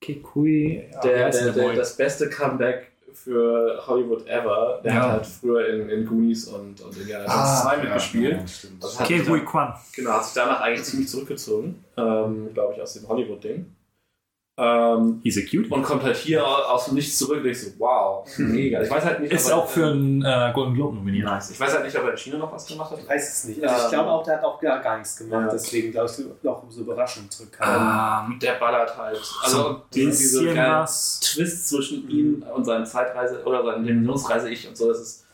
Kekui. 0.00 0.88
ja, 0.90 1.04
wie 1.04 1.08
der, 1.08 1.30
der, 1.30 1.52
der, 1.52 1.62
Boy? 1.62 1.76
das 1.76 1.96
beste 1.96 2.28
Comeback 2.28 2.90
für 3.14 3.80
Hollywood 3.86 4.26
ever. 4.26 4.80
Der 4.84 4.92
Ja. 4.94 5.02
hat 5.02 5.10
halt 5.12 5.26
früher 5.26 5.66
in, 5.68 5.88
in 5.88 6.06
Goonies 6.06 6.46
und, 6.48 6.80
und 6.80 6.96
Indiana 6.96 7.24
Jones 7.24 7.62
2 7.62 7.76
mitgespielt. 7.78 8.40
ja, 8.98 9.04
Ke 9.06 9.26
Hui 9.28 9.38
dann, 9.38 9.46
Kwan. 9.46 9.74
genau, 9.94 10.10
hat 10.12 10.24
sich 10.24 10.34
danach 10.34 10.60
eigentlich 10.60 10.84
ziemlich 10.84 11.08
zurückgezogen, 11.08 11.84
ähm, 11.96 12.50
glaube 12.52 12.74
ich, 12.74 12.82
aus 12.82 12.94
dem 12.94 13.08
Hollywood-Ding. 13.08 13.66
Ähm, 14.56 15.20
He's 15.24 15.36
a 15.36 15.40
cute. 15.40 15.68
und 15.72 15.82
kommt 15.82 16.04
halt 16.04 16.16
hier 16.16 16.46
aus 16.46 16.84
dem 16.84 16.94
Nichts 16.94 17.18
zurück 17.18 17.42
und 17.42 17.46
ich 17.50 17.60
so, 17.60 17.70
wow, 17.78 18.24
mega. 18.38 18.80
Ich 18.82 18.88
weiß 18.90 19.04
halt 19.04 19.18
nicht, 19.18 19.32
Ist 19.32 19.46
ob 19.46 19.50
er- 19.50 19.56
auch 19.58 19.68
für 19.68 19.86
einen 19.86 20.22
äh, 20.24 20.52
Golden 20.54 20.74
Globe 20.74 20.94
nominiert. 20.94 21.24
Nice. 21.26 21.50
Ich 21.50 21.58
weiß 21.58 21.72
halt 21.74 21.84
nicht, 21.84 21.98
ob 21.98 22.04
er 22.04 22.12
in 22.12 22.16
China 22.16 22.38
noch 22.38 22.52
was 22.52 22.64
gemacht 22.64 22.92
hat. 22.92 23.00
Ich 23.00 23.08
weiß 23.08 23.28
es 23.38 23.44
nicht. 23.48 23.64
Also 23.64 23.74
ich 23.76 23.82
Ähm, 23.84 23.90
glaube 23.90 24.10
auch, 24.10 24.22
der 24.22 24.36
hat 24.36 24.44
auch 24.44 24.60
gar, 24.60 24.80
gar 24.80 24.96
nichts 24.98 25.16
gemacht. 25.16 25.46
ja. 25.46 25.50
Deswegen 25.52 25.90
glaube 25.90 26.08
ich, 26.42 26.48
auch 26.48 26.62
so 26.68 26.80
überraschend 26.82 27.32
zurückkam. 27.32 28.30
Ähm, 28.30 28.38
Der 28.38 28.52
ballert 28.54 28.96
halt. 28.96 29.20
Also 29.42 29.56
so 29.62 29.68
ein 29.70 29.76
diese. 29.92 30.44
Twist 31.20 31.68
zwischen 31.68 32.08
ihm 32.08 32.44
und 32.54 32.64
seinem 32.64 32.86
Zeitreise 32.86 33.42
oder 33.44 33.64
seinem 33.64 33.84
Dimensionsreise-Ich 33.84 34.68
und 34.68 34.76
so, 34.76 34.88
das 34.88 35.00
ist. 35.00 35.24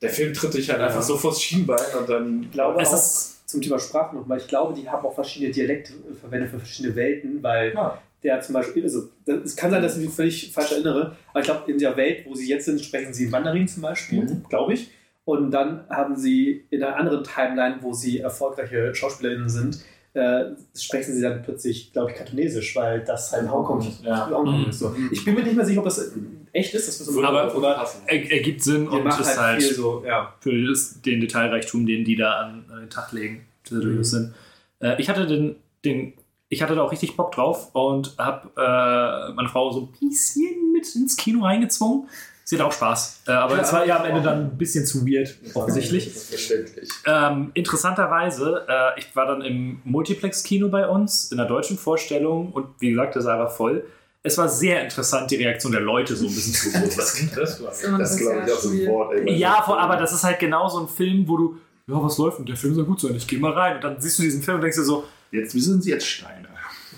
Der 0.00 0.08
Film 0.10 0.32
tritt 0.32 0.54
dich 0.54 0.70
halt 0.70 0.80
Ja. 0.80 0.86
einfach 0.86 1.02
so 1.02 1.16
vors 1.18 1.40
Schienbein 1.40 1.78
und 1.98 2.08
dann. 2.08 2.42
Ich 2.44 2.50
glaube 2.52 2.80
Es 2.80 2.88
auch 2.88 2.94
ist- 2.94 3.30
zum 3.46 3.60
Thema 3.60 3.78
Sprache 3.78 4.16
nochmal, 4.16 4.38
ich 4.38 4.48
glaube, 4.48 4.74
die 4.74 4.88
haben 4.88 5.04
auch 5.06 5.14
verschiedene 5.14 5.52
Dialekte 5.52 5.92
verwendet 6.20 6.50
für 6.50 6.58
verschiedene 6.58 6.96
Welten, 6.96 7.42
weil 7.42 7.72
Ja. 7.74 7.98
Der 8.24 8.40
zum 8.40 8.54
Beispiel, 8.54 8.82
also 8.82 9.10
das- 9.26 9.44
es 9.44 9.56
kann 9.56 9.70
sein, 9.70 9.82
dass 9.82 9.96
ich 9.98 10.04
mich 10.06 10.14
völlig 10.14 10.50
falsch 10.52 10.72
erinnere, 10.72 11.16
aber 11.30 11.40
ich 11.40 11.44
glaube, 11.46 11.70
in 11.70 11.78
der 11.78 11.96
Welt, 11.96 12.24
wo 12.26 12.34
sie 12.34 12.48
jetzt 12.48 12.64
sind, 12.64 12.80
sprechen 12.80 13.12
sie 13.14 13.26
Mandarin 13.28 13.68
zum 13.68 13.82
Beispiel, 13.82 14.22
Mhm. 14.24 14.42
glaube 14.48 14.72
ich. 14.74 14.90
Und 15.26 15.50
dann 15.52 15.84
haben 15.88 16.16
sie 16.16 16.64
in 16.70 16.82
einer 16.82 16.96
anderen 16.96 17.22
Timeline, 17.24 17.76
wo 17.80 17.92
sie 17.92 18.18
erfolgreiche 18.20 18.94
SchauspielerInnen 18.94 19.48
sind, 19.48 19.78
äh, 20.14 20.50
sprechen 20.76 21.12
sie 21.14 21.22
dann 21.22 21.42
plötzlich, 21.42 21.92
glaube 21.92 22.10
ich, 22.12 22.16
Kantonesisch, 22.16 22.74
weil 22.76 23.00
das 23.04 23.32
halt 23.32 23.50
Hongkong 23.50 23.80
ist. 23.80 24.04
Ja. 24.04 24.26
Hongkong 24.30 24.62
Mhm. 24.64 24.68
ist 24.70 24.78
so. 24.78 24.94
Ich 25.10 25.24
bin 25.24 25.34
mir 25.34 25.42
nicht 25.42 25.56
mehr 25.56 25.64
sicher, 25.64 25.78
ob 25.80 25.84
das 25.86 26.12
echt 26.52 26.72
ist, 26.74 26.86
das 26.88 27.00
müssen 27.00 27.16
wir 27.20 27.28
Aber- 27.28 27.52
aber. 27.54 27.86
Er, 28.06 28.32
ergibt 28.32 28.62
Sinn 28.62 28.86
und 28.86 29.06
ist 29.06 29.26
halt, 29.26 29.38
halt 29.38 29.62
so, 29.62 30.04
ja. 30.06 30.34
für 30.40 30.66
das, 30.68 31.00
den 31.02 31.20
Detailreichtum, 31.20 31.84
den 31.86 32.04
die 32.04 32.16
da 32.16 32.32
an, 32.40 32.64
an 32.70 32.80
den 32.80 32.90
Tag 32.90 33.12
legen, 33.12 33.46
der 33.70 33.78
Mhm. 33.78 34.04
Sinn. 34.04 34.34
Äh, 34.80 35.00
ich 35.00 35.08
hatte 35.08 35.26
den, 35.26 35.56
den, 35.84 36.12
ich 36.54 36.62
hatte 36.62 36.74
da 36.74 36.82
auch 36.82 36.92
richtig 36.92 37.16
Bock 37.16 37.32
drauf 37.32 37.74
und 37.74 38.14
habe 38.16 38.48
äh, 38.56 39.32
meine 39.34 39.48
Frau 39.48 39.70
so 39.72 39.80
ein 39.82 40.08
bisschen 40.08 40.72
mit 40.72 40.94
ins 40.94 41.16
Kino 41.16 41.44
reingezwungen. 41.44 42.08
Sie 42.44 42.56
hat 42.58 42.64
auch 42.66 42.72
Spaß. 42.72 43.22
Äh, 43.26 43.32
aber 43.32 43.56
Ja, 43.56 43.62
es 43.62 43.72
war 43.72 43.86
ja 43.86 43.98
am 43.98 44.04
Ende 44.04 44.22
dann 44.22 44.38
ein 44.52 44.58
bisschen 44.58 44.86
zu 44.86 45.04
weird, 45.06 45.34
offensichtlich. 45.54 46.12
Verständlich. 46.12 46.88
Ähm, 47.06 47.50
interessanterweise, 47.54 48.66
äh, 48.68 48.98
ich 49.00 49.14
war 49.16 49.26
dann 49.26 49.42
im 49.42 49.80
Multiplex-Kino 49.84 50.68
bei 50.68 50.86
uns 50.88 51.32
in 51.32 51.38
der 51.38 51.46
deutschen 51.46 51.76
Vorstellung 51.78 52.52
und 52.52 52.66
wie 52.78 52.90
gesagt, 52.90 53.16
das 53.16 53.26
einfach 53.26 53.50
voll. 53.50 53.84
es 54.22 54.38
war 54.38 54.48
sehr 54.48 54.82
interessant, 54.84 55.30
die 55.30 55.36
Reaktion 55.36 55.72
der 55.72 55.80
Leute 55.80 56.14
so 56.14 56.26
ein 56.26 56.34
bisschen 56.34 56.52
zu 56.54 56.72
beobachten. 56.72 57.30
Das, 57.34 57.58
Das 57.62 57.80
Das 57.80 58.12
ein 58.12 58.18
glaube 58.18 58.42
ich 58.46 58.52
auch 58.52 58.58
so 58.58 58.68
ein. 58.70 58.86
Wort. 58.86 59.14
ey. 59.14 59.36
Ja, 59.36 59.62
vor, 59.62 59.80
aber 59.80 59.96
das 59.96 60.12
ist 60.12 60.22
halt 60.22 60.38
genau 60.38 60.68
so 60.68 60.80
ein 60.80 60.88
Film, 60.88 61.26
wo 61.26 61.36
du, 61.36 61.56
ja, 61.88 62.02
was 62.02 62.16
läuft 62.18 62.38
und 62.38 62.48
der 62.48 62.56
Film 62.56 62.74
soll 62.74 62.84
gut 62.84 63.00
sein, 63.00 63.14
ich 63.16 63.26
gehe 63.26 63.38
mal 63.38 63.52
rein. 63.52 63.76
Und 63.76 63.84
dann 63.84 64.00
siehst 64.00 64.18
du 64.18 64.22
diesen 64.22 64.42
Film 64.42 64.56
und 64.56 64.60
denkst 64.60 64.76
dir 64.76 64.84
so, 64.84 65.04
Jetzt, 65.34 65.52
wie 65.52 65.60
sind 65.60 65.82
sie 65.82 65.90
jetzt 65.90 66.06
Steine? 66.06 66.43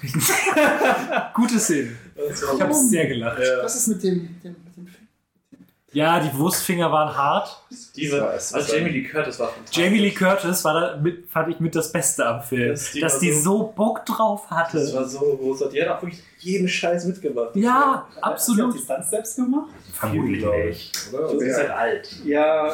gute 1.35 1.59
Szene. 1.59 1.93
Ich 2.15 2.61
habe 2.61 2.75
sehr 2.75 3.07
gelacht. 3.07 3.39
Was 3.63 3.77
ist 3.77 3.89
mit 3.89 4.03
dem, 4.03 4.41
dem, 4.43 4.53
mit 4.65 4.77
dem 4.77 4.87
Film? 4.87 4.97
Ja, 5.93 6.21
die 6.21 6.37
Wurstfinger 6.37 6.93
waren 6.93 7.17
hart. 7.17 7.63
Diese, 7.95 8.19
Ja, 8.19 8.33
es 8.35 8.53
also 8.53 8.75
Jamie 8.75 8.91
Lee 8.91 9.03
Curtis 9.05 9.39
war 9.39 9.49
fantastisch. 9.49 9.83
Jamie 9.83 9.99
Lee 9.99 10.11
Curtis 10.11 10.63
war 10.65 10.75
da 10.81 10.97
mit, 10.99 11.27
fand 11.31 11.49
ich 11.55 11.61
mit 11.61 11.75
das 11.75 11.91
Beste 11.91 12.27
am 12.27 12.43
Film. 12.43 12.71
Das- 12.71 12.93
die 12.93 13.01
dass 13.01 13.19
die 13.19 13.33
so- 13.33 13.41
so 13.59 13.73
Bock 13.75 14.05
drauf 14.05 14.43
Das 14.51 14.59
hatte. 14.59 14.93
war 14.95 15.05
so 15.09 15.21
großartig. 15.41 15.75
Die 15.81 15.83
hat 15.89 15.97
auch 15.97 16.03
wirklich 16.03 16.23
jeden 16.41 16.69
Scheiß 16.69 17.07
mitgemacht. 17.07 17.57
Ja, 17.57 18.07
Hat 18.07 18.13
sie 18.15 18.23
absolut. 18.23 18.75
die 18.75 18.79
Stunts 18.83 19.09
selbst 19.11 19.37
gemacht? 19.37 19.71
Vermutlich 19.95 20.45
nicht. 20.45 21.09
Oder? 21.15 21.39
Sie 21.39 21.47
ist 21.47 21.57
halt 21.57 21.71
alt. 21.71 22.17
Ja. 22.25 22.71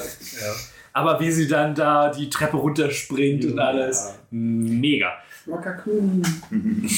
Aber 0.94 1.20
wie 1.20 1.30
sie 1.30 1.46
dann 1.46 1.74
da 1.74 2.08
die 2.10 2.28
Treppe 2.28 2.56
runterspringt 2.56 3.44
und 3.44 3.58
alles. 3.60 4.14
Mega. 4.30 5.12
Wakakuni. 5.46 6.22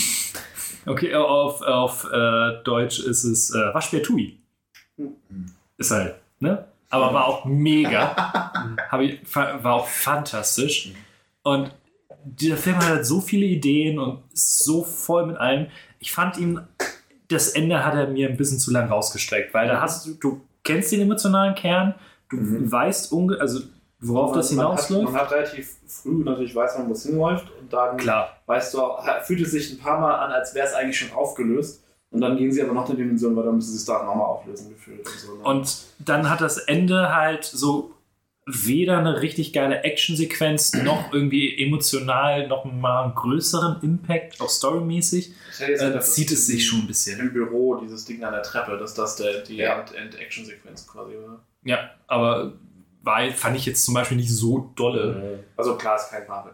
Okay, 0.87 1.15
auf, 1.15 1.63
auf 1.63 2.07
äh, 2.13 2.63
Deutsch 2.63 2.99
ist 2.99 3.25
es 3.25 3.55
äh, 3.55 3.73
Waschbär 3.73 4.03
Tui. 4.03 4.39
Ist 5.79 5.91
halt, 5.91 6.17
ne? 6.41 6.67
Aber 6.91 7.15
war 7.15 7.27
auch 7.27 7.45
mega. 7.47 8.53
Ich, 9.01 9.35
war 9.35 9.73
auch 9.73 9.89
fantastisch. 9.89 10.93
Und 11.43 11.73
dieser 12.25 12.57
Film 12.57 12.77
hat 12.77 12.87
halt 12.87 13.07
so 13.07 13.21
viele 13.21 13.47
Ideen 13.47 13.99
und 13.99 14.23
ist 14.33 14.61
so 14.65 14.85
voll 14.85 15.27
mit 15.27 15.37
allem. 15.37 15.67
Ich 15.99 16.13
fand 16.13 16.39
ihn, 16.39 16.61
das 17.29 17.49
Ende 17.51 17.85
hat 17.85 17.95
er 17.95 18.09
mir 18.09 18.29
ein 18.29 18.37
bisschen 18.37 18.59
zu 18.59 18.71
lang 18.71 18.89
rausgestreckt, 18.89 19.53
weil 19.53 19.69
da 19.69 19.81
hast 19.81 20.07
du, 20.07 20.15
du 20.15 20.41
kennst 20.63 20.93
den 20.93 21.01
emotionalen 21.01 21.55
Kern, 21.55 21.95
du 22.31 22.37
weißt 22.71 23.13
unge 23.13 23.41
also 23.41 23.61
worauf 24.01 24.33
das 24.33 24.53
man 24.53 24.67
hat, 24.67 24.87
hinausläuft. 24.87 25.13
man 25.13 25.21
hat 25.21 25.33
relativ 25.33 25.77
früh 25.87 26.23
natürlich 26.25 26.55
weiß 26.55 26.79
man, 26.79 26.89
wo 26.89 26.93
es 26.93 27.05
hinläuft 27.05 27.47
und 27.65 27.73
dann 27.73 27.97
Klar. 27.97 28.37
weißt 28.47 28.75
du 28.75 28.83
fühlt 29.25 29.41
es 29.41 29.51
sich 29.53 29.73
ein 29.73 29.79
paar 29.79 29.99
Mal 30.01 30.15
an, 30.15 30.33
als 30.33 30.55
wäre 30.55 30.67
es 30.67 30.75
eigentlich 30.75 30.99
schon 30.99 31.13
aufgelöst. 31.17 31.83
Und 32.11 32.21
dann 32.21 32.37
gehen 32.37 32.53
sie 32.53 32.63
aber 32.63 32.73
noch 32.75 32.87
eine 32.89 32.97
Dimension 32.97 33.35
weiter, 33.35 33.51
müssen 33.51 33.73
sie 33.73 33.77
es 33.79 33.85
da 33.87 34.05
nochmal 34.05 34.27
auflösen 34.27 34.69
gefühlt. 34.71 35.01
Und, 35.05 35.19
so, 35.19 35.35
ne? 35.35 35.43
Und 35.43 35.77
dann 35.99 36.31
hat 36.31 36.41
das 36.41 36.59
Ende 36.59 37.13
halt 37.15 37.45
so 37.45 37.91
weder 38.47 38.99
eine 38.99 39.21
richtig 39.23 39.53
geile 39.53 39.83
Actionsequenz 39.83 40.75
noch 40.85 41.13
irgendwie 41.13 41.61
emotional 41.61 42.47
noch 42.47 42.65
mal 42.67 43.05
einen 43.05 43.15
größeren 43.17 43.79
Impact, 43.83 44.41
auch 44.41 44.49
storymäßig. 44.51 45.33
Äh, 45.59 45.99
zieht 46.01 46.31
es 46.31 46.47
sich 46.47 46.65
schon 46.67 46.81
ein 46.83 46.87
bisschen. 46.87 47.19
Im 47.19 47.33
Büro, 47.33 47.77
dieses 47.77 48.05
Ding 48.05 48.23
an 48.23 48.33
der 48.33 48.43
Treppe, 48.43 48.77
dass 48.79 48.95
das 48.95 49.17
der, 49.17 49.41
die 49.41 49.57
Ja. 49.57 49.81
End- 49.81 49.95
End-Action-Sequenz 49.95 50.87
quasi 50.87 51.15
war. 51.15 51.41
Ja, 51.65 51.91
aber 52.07 52.53
war, 53.03 53.29
fand 53.33 53.57
ich 53.57 53.67
jetzt 53.67 53.85
zum 53.85 53.95
Beispiel 53.95 54.17
nicht 54.19 54.31
so 54.33 54.71
dolle. 54.77 55.41
Also 55.57 55.77
klar, 55.77 55.97
ist 55.97 56.11
kein 56.11 56.27
Marvel. 56.29 56.53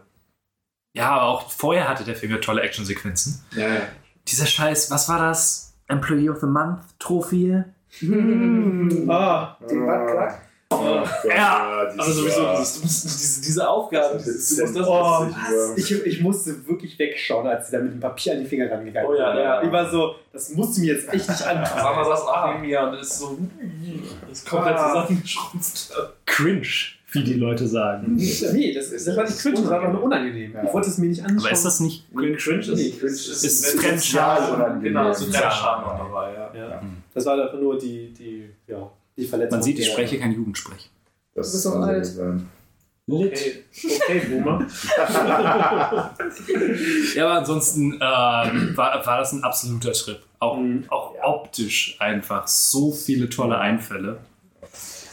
Ja, 0.93 1.09
aber 1.11 1.23
auch 1.23 1.49
vorher 1.49 1.87
hatte 1.87 2.03
der 2.03 2.15
Film 2.15 2.31
ja 2.33 2.37
tolle 2.39 2.61
Actionsequenzen. 2.61 3.43
Ja, 3.55 3.67
ja. 3.67 3.81
Dieser 4.27 4.45
Scheiß, 4.45 4.91
was 4.91 5.07
war 5.09 5.19
das? 5.19 5.73
Employee 5.87 6.29
of 6.29 6.39
the 6.39 6.45
Month 6.47 6.79
Trophäe? 6.99 7.65
Ah, 9.09 9.57
die 9.69 9.75
Buttplug. 9.75 10.31
Oh 10.73 11.03
Ja, 11.27 11.85
dieses 11.91 11.99
Aber 11.99 12.11
sowieso, 12.13 12.51
dieses, 12.57 13.01
diese, 13.03 13.41
diese 13.41 13.67
Aufgaben, 13.67 14.13
Das 14.15 14.23
du 14.23 14.29
ist 14.31 14.59
musst 14.61 14.75
das 14.77 14.87
Oh, 14.87 15.27
was? 15.27 15.77
Ich, 15.77 16.05
ich 16.05 16.21
musste 16.21 16.65
wirklich 16.65 16.97
wegschauen, 16.97 17.45
als 17.45 17.67
sie 17.67 17.75
da 17.75 17.83
mit 17.83 17.91
dem 17.93 17.99
Papier 17.99 18.33
an 18.33 18.39
die 18.39 18.45
Finger 18.45 18.71
rangegangen 18.71 19.09
Oh 19.09 19.13
ja, 19.13 19.37
ja. 19.37 19.61
Ich 19.63 19.71
war 19.71 19.89
so, 19.89 20.15
das 20.31 20.49
musste 20.51 20.79
mir 20.79 20.93
jetzt 20.93 21.11
echt 21.13 21.27
nicht 21.27 21.43
anpassen. 21.45 21.77
Sag 21.77 22.05
saß 22.05 22.21
auch 22.21 22.47
neben 22.53 22.61
mir 22.61 22.81
und 22.83 22.93
ist 22.93 23.19
so, 23.19 23.37
ist 24.31 24.49
komplett 24.49 24.77
Ah. 24.77 24.87
zusammengeschrumpft. 25.05 25.91
Cringe, 26.25 26.67
wie 27.11 27.23
die 27.23 27.33
Leute 27.33 27.67
sagen. 27.67 28.15
Nee, 28.15 28.73
das, 28.73 28.89
das 28.91 29.15
war 29.15 29.23
nicht 29.25 29.37
cringe, 29.39 29.55
das 29.55 29.69
war 29.69 29.79
einfach 29.81 29.93
nur 29.93 30.03
unangenehm. 30.03 30.55
Ich 30.65 30.73
wollte 30.73 30.89
es 30.89 30.97
mir 30.97 31.07
nicht 31.07 31.21
anschauen. 31.21 31.39
Aber 31.39 31.51
ist 31.51 31.65
das 31.65 31.79
nicht 31.81 32.05
Cringe 32.15 32.35
ist, 32.35 32.47
Nee, 32.47 32.91
cringe 32.91 33.11
ist- 33.11 33.43
ist 33.43 33.79
Fremdscham? 33.79 34.81
Genau, 34.81 35.11
so 35.13 35.25
Ja. 35.25 35.31
Fremdscham 35.41 35.81
noch 35.83 35.97
dabei, 35.97 36.33
ja. 36.33 36.53
Ja. 36.69 36.81
Das 37.13 37.25
war 37.25 37.41
einfach 37.41 37.59
nur 37.59 37.77
die, 37.77 38.13
die, 38.13 38.49
ja, 38.67 38.89
die 39.17 39.25
Verletzung. 39.25 39.57
Man 39.59 39.63
sieht, 39.63 39.79
ich 39.79 39.87
spreche 39.91 40.19
kein 40.19 40.31
Jugendsprech. 40.33 40.89
Das 41.35 41.51
so 41.51 41.71
kann 41.71 41.83
sehr 41.83 41.93
alt. 41.95 42.05
sein. 42.05 42.47
Okay, 43.09 43.63
okay, 43.83 44.21
Boomer. 44.29 44.65
Ja, 47.15 47.25
aber 47.25 47.39
ansonsten 47.39 47.93
ähm, 47.93 48.77
war, 48.77 49.05
war 49.05 49.17
das 49.17 49.33
ein 49.33 49.43
absoluter 49.43 49.91
Trip. 49.93 50.19
Auch, 50.39 50.57
Mhm. 50.57 50.85
auch 50.89 51.13
optisch 51.21 51.97
einfach 51.99 52.47
so 52.47 52.91
viele 52.91 53.29
tolle 53.29 53.57
Einfälle. 53.57 54.19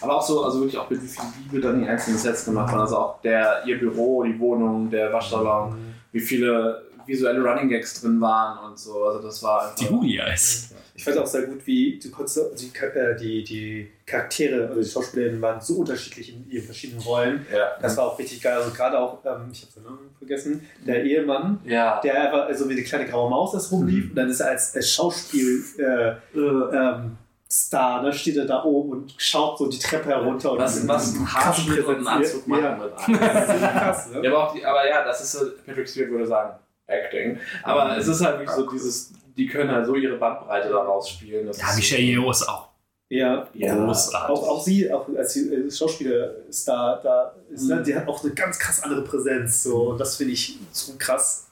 Aber 0.01 0.17
auch 0.17 0.23
so, 0.27 0.43
also 0.44 0.60
wirklich 0.60 0.78
auch 0.78 0.89
mit 0.89 1.02
wie 1.02 1.07
viel 1.07 1.25
Liebe 1.44 1.60
dann 1.60 1.83
die 1.83 1.89
einzelnen 1.89 2.18
Sets 2.18 2.44
gemacht 2.44 2.73
waren. 2.73 2.81
Also 2.83 2.97
auch 2.97 3.20
der, 3.23 3.62
ihr 3.67 3.78
Büro, 3.78 4.23
die 4.23 4.39
Wohnung, 4.39 4.91
der 4.91 5.12
Waschsalon, 5.12 5.77
wie 6.12 6.20
viele 6.20 6.83
visuelle 7.07 7.43
Running 7.43 7.68
Gags 7.68 8.01
drin 8.01 8.20
waren 8.20 8.70
und 8.70 8.78
so. 8.78 9.05
Also 9.05 9.23
das 9.23 9.43
war 9.43 9.62
einfach. 9.62 9.75
Die 9.77 9.89
Huli-Eis. 9.89 10.75
Ich 10.94 11.05
fand 11.05 11.17
auch 11.17 11.27
sehr 11.27 11.43
gut, 11.43 11.65
wie 11.65 11.99
du 12.02 12.10
konntest, 12.10 12.41
die, 12.60 12.77
äh, 12.85 13.17
die, 13.17 13.44
die 13.44 13.89
Charaktere, 14.05 14.67
also 14.68 14.81
die 14.81 14.89
Schauspielerinnen 14.89 15.41
waren 15.41 15.60
so 15.60 15.77
unterschiedlich 15.77 16.35
in 16.35 16.51
ihren 16.51 16.65
verschiedenen 16.65 17.01
Rollen. 17.02 17.47
Ja. 17.55 17.68
Das 17.81 17.97
war 17.97 18.09
auch 18.09 18.18
richtig 18.18 18.43
geil. 18.43 18.57
Also 18.59 18.73
gerade 18.73 18.99
auch, 18.99 19.25
ähm, 19.25 19.49
ich 19.52 19.62
habe 19.62 19.73
den 19.77 19.85
Namen 19.85 20.10
vergessen, 20.18 20.68
der 20.85 21.05
Ehemann, 21.05 21.60
Ja. 21.65 22.01
der 22.01 22.20
einfach 22.25 22.47
also 22.49 22.68
wie 22.68 22.73
eine 22.73 22.83
kleine 22.83 23.07
graue 23.07 23.31
Maus 23.31 23.52
das 23.52 23.70
rumlief 23.70 24.10
und 24.10 24.17
dann 24.17 24.28
ist 24.28 24.41
er 24.41 24.49
als, 24.49 24.75
als 24.75 24.91
Schauspiel 24.93 25.62
äh, 25.78 26.15
ähm, 26.36 27.17
Star, 27.51 28.02
ne, 28.02 28.12
steht 28.12 28.36
er 28.36 28.44
da 28.44 28.62
oben 28.65 28.91
und 28.91 29.15
schaut 29.17 29.57
so 29.59 29.68
die 29.68 29.78
Treppe 29.78 30.10
herunter 30.10 30.52
und 30.52 30.59
Was, 30.59 30.86
was 30.86 31.15
ein 31.15 31.33
Haarschnitt 31.33 31.85
und 31.86 31.97
einen 31.97 32.07
Anzug 32.07 32.47
machen 32.47 32.62
Ja. 32.62 32.73
einem. 32.75 33.18
krass, 33.18 34.10
ne? 34.10 34.20
Ja, 34.23 34.31
aber, 34.31 34.49
auch 34.49 34.52
die, 34.55 34.65
aber 34.67 34.86
ja, 34.89 35.02
das 35.05 35.23
ist 35.23 35.33
so, 35.33 35.47
Patrick 35.65 35.89
Stewart 35.89 36.10
würde 36.10 36.27
sagen, 36.27 36.59
Acting. 36.86 37.39
Aber 37.62 37.97
es 37.97 38.07
ist 38.07 38.20
halt 38.23 38.39
wirklich 38.41 38.51
so 38.55 38.70
dieses, 38.70 39.12
die 39.36 39.47
können 39.47 39.70
halt 39.70 39.86
so 39.86 39.94
ihre 39.94 40.17
Bandbreite 40.17 40.68
da 40.68 40.78
rausspielen. 40.83 41.51
Ja, 41.52 41.75
Michelle 41.75 42.02
Yeoh 42.02 42.31
ist 42.31 42.47
auch 42.49 42.68
Ja, 43.09 43.47
Ja. 43.55 43.75
großartig. 43.75 44.31
auch, 44.31 44.49
auch 44.49 44.62
sie, 44.62 44.93
auch 44.93 45.09
als 45.17 45.33
sie 45.33 45.51
äh, 45.55 45.70
Schauspielerstar 45.70 47.01
da 47.02 47.35
ist, 47.51 47.62
ne, 47.67 47.77
Mhm. 47.77 47.85
die 47.85 47.94
hat 47.97 48.07
auch 48.09 48.23
eine 48.23 48.35
ganz 48.35 48.59
krass 48.59 48.83
andere 48.83 49.02
Präsenz. 49.05 49.62
So, 49.62 49.91
und 49.93 49.99
das 49.99 50.17
finde 50.17 50.35
ich 50.35 50.59
so 50.73 50.93
krass. 50.99 51.47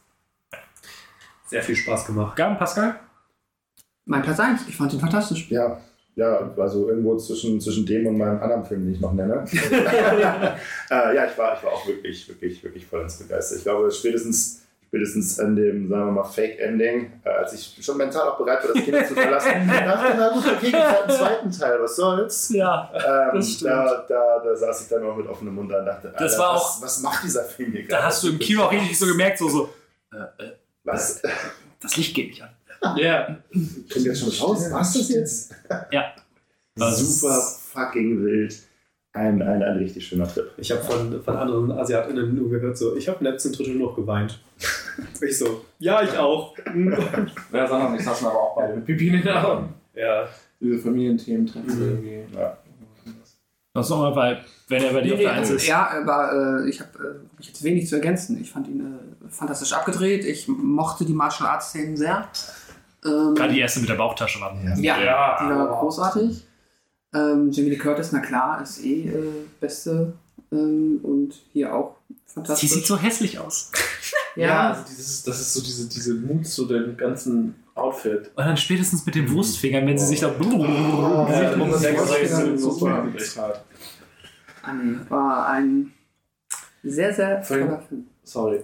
Sehr 1.46 1.62
viel 1.62 1.76
Spaß 1.76 2.04
gemacht. 2.06 2.36
Gaben, 2.36 2.58
Pascal? 2.58 3.00
Mein 4.04 4.22
Platz 4.22 4.38
1, 4.40 4.68
ich 4.68 4.76
fand 4.76 4.92
ihn 4.92 5.00
fantastisch. 5.00 5.50
Ja, 5.50 5.80
ja, 6.16 6.50
also 6.56 6.88
irgendwo 6.88 7.16
zwischen, 7.18 7.60
zwischen 7.60 7.84
dem 7.86 8.06
und 8.06 8.16
meinem 8.18 8.42
anderen 8.42 8.64
Film, 8.64 8.84
den 8.86 8.94
ich 8.94 9.00
noch 9.00 9.12
nenne. 9.12 9.44
äh, 10.90 11.14
ja, 11.14 11.26
ich 11.26 11.36
war, 11.38 11.56
ich 11.56 11.62
war 11.62 11.72
auch 11.72 11.86
wirklich, 11.86 12.28
wirklich, 12.28 12.62
wirklich 12.64 12.86
vollends 12.86 13.18
begeistert. 13.18 13.58
Ich 13.58 13.64
glaube, 13.64 13.90
spätestens, 13.90 14.62
spätestens 14.86 15.38
an 15.40 15.54
dem, 15.56 15.88
sagen 15.88 16.06
wir 16.06 16.12
mal, 16.12 16.24
Fake-Ending, 16.24 17.12
äh, 17.24 17.28
als 17.28 17.52
ich 17.52 17.84
schon 17.84 17.98
mental 17.98 18.28
auch 18.30 18.38
bereit 18.38 18.64
war, 18.66 18.72
das 18.74 18.82
Kino 18.82 18.98
zu 19.06 19.14
verlassen, 19.14 19.50
dachte 19.68 20.08
ich, 20.12 20.14
na 20.16 20.28
gut, 20.30 20.44
okay, 20.46 20.66
gibt 20.70 20.76
halt 20.82 21.02
einen 21.02 21.10
zweiten 21.18 21.50
Teil, 21.50 21.78
was 21.82 21.96
soll's? 21.96 22.48
Ja. 22.50 22.90
Ähm, 22.94 23.30
Das 23.36 23.50
stimmt. 23.52 23.70
da, 23.72 24.04
da, 24.08 24.38
da 24.42 24.56
saß 24.56 24.82
ich 24.82 24.88
dann 24.88 25.04
auch 25.04 25.16
mit 25.16 25.26
offenem 25.26 25.54
Mund 25.54 25.70
da 25.70 25.80
und 25.80 25.86
dachte, 25.86 26.12
Das 26.18 26.38
war 26.38 26.54
was, 26.54 26.62
auch- 26.62 26.82
was 26.82 27.00
macht 27.02 27.24
dieser 27.24 27.44
Film 27.44 27.72
hier 27.72 27.82
Da 27.82 27.88
gerade? 27.88 28.04
hast 28.06 28.22
du 28.24 28.28
im 28.30 28.38
Kino 28.38 28.62
auch 28.62 28.72
richtig 28.72 28.98
so 28.98 29.06
gemerkt, 29.06 29.36
so, 29.38 29.48
so 29.50 29.68
Was? 30.84 31.20
das 31.82 31.96
Licht 31.98 32.14
geht 32.14 32.28
nicht 32.28 32.42
an. 32.42 32.48
Ja. 32.96 33.38
Kommt 33.52 34.04
jetzt 34.04 34.20
schon 34.20 34.46
raus? 34.46 34.68
Was 34.70 34.92
das 34.92 35.08
jetzt? 35.08 35.54
Ja. 35.90 36.14
Super 36.92 37.40
fucking 37.72 38.24
wild. 38.24 38.56
Ein, 39.12 39.40
ein, 39.40 39.62
ein 39.62 39.78
richtig 39.78 40.06
schöner 40.06 40.28
Trip. 40.28 40.50
Ich 40.58 40.70
habe 40.70 40.82
von, 40.82 41.22
von 41.22 41.36
anderen 41.36 41.72
AsiatInnen 41.72 42.34
nur 42.34 42.50
gehört, 42.50 42.76
so, 42.76 42.94
ich 42.96 43.08
habe 43.08 43.18
im 43.20 43.32
letzten 43.32 43.50
Drittel 43.50 43.76
noch 43.76 43.96
geweint. 43.96 44.38
ich 45.22 45.38
so, 45.38 45.64
ja, 45.78 46.02
ich 46.02 46.16
auch. 46.18 46.54
Ja, 46.58 47.86
und 47.86 47.94
ich 47.98 48.04
saßen 48.04 48.26
aber 48.26 48.38
auch 48.38 48.56
beide 48.56 48.74
mit 48.74 48.84
Pipi 48.84 49.08
in 49.08 49.22
den 49.22 49.28
Augen. 49.28 49.74
ja. 49.94 50.28
Diese 50.58 50.78
Familienthemen 50.78 51.46
treffen 51.46 51.68
irgendwie. 51.68 52.34
Ja. 52.34 52.56
Das 53.74 53.90
nochmal, 53.90 54.16
weil, 54.16 54.44
wenn 54.68 54.82
er 54.82 54.92
bei 54.94 55.02
dir 55.02 55.12
auf 55.14 55.20
der 55.20 55.32
Eins 55.32 55.50
ist. 55.50 55.66
Ja, 55.66 55.90
aber 55.90 56.62
äh, 56.64 56.68
ich 56.68 56.80
habe 56.80 57.20
äh, 57.40 57.44
jetzt 57.44 57.62
wenig 57.62 57.86
zu 57.88 57.96
ergänzen. 57.96 58.40
Ich 58.40 58.50
fand 58.50 58.68
ihn 58.68 58.80
äh, 58.80 59.28
fantastisch 59.28 59.74
abgedreht. 59.74 60.24
Ich 60.24 60.48
mochte 60.48 61.04
die 61.04 61.12
Martial 61.12 61.50
Arts 61.50 61.68
Szenen 61.68 61.94
sehr. 61.94 62.26
Ähm, 63.06 63.34
Gerade 63.34 63.52
die 63.52 63.60
erste 63.60 63.80
mit 63.80 63.88
der 63.88 63.94
Bauchtasche 63.94 64.40
war. 64.40 64.56
ja, 64.78 65.00
Ja. 65.00 65.38
die 65.42 65.48
war 65.54 65.68
großartig. 65.80 66.44
Ähm, 67.14 67.50
Jamie 67.52 67.70
Lee 67.70 67.76
Curtis, 67.78 68.10
na 68.12 68.18
klar, 68.20 68.60
ist 68.62 68.84
eh 68.84 69.08
äh, 69.08 69.32
beste 69.60 70.12
ähm, 70.52 70.98
und 71.02 71.34
hier 71.52 71.74
auch 71.74 71.96
Sie 72.26 72.34
fantastisch. 72.34 72.70
sieht 72.70 72.86
so 72.86 72.98
hässlich 72.98 73.38
aus. 73.38 73.70
ja, 74.36 74.70
also 74.70 74.82
dieses, 74.90 75.22
das 75.22 75.40
ist 75.40 75.54
so 75.54 75.62
diese, 75.62 75.88
diese 75.88 76.14
Mut 76.14 76.46
zu 76.46 76.66
dem 76.66 76.96
ganzen 76.96 77.54
Outfit. 77.74 78.30
Und 78.34 78.44
dann 78.44 78.56
spätestens 78.56 79.06
mit 79.06 79.14
den 79.14 79.30
Wurstfingern, 79.32 79.86
wenn 79.86 79.96
sie 79.98 80.06
sich 80.06 80.20
da. 80.20 80.28
Ja, 80.28 81.56
war 85.08 85.48
ein 85.48 85.92
sehr, 86.82 87.12
sehr 87.14 87.42
toller 87.42 87.80
Film. 87.88 88.06
Sorry. 88.24 88.60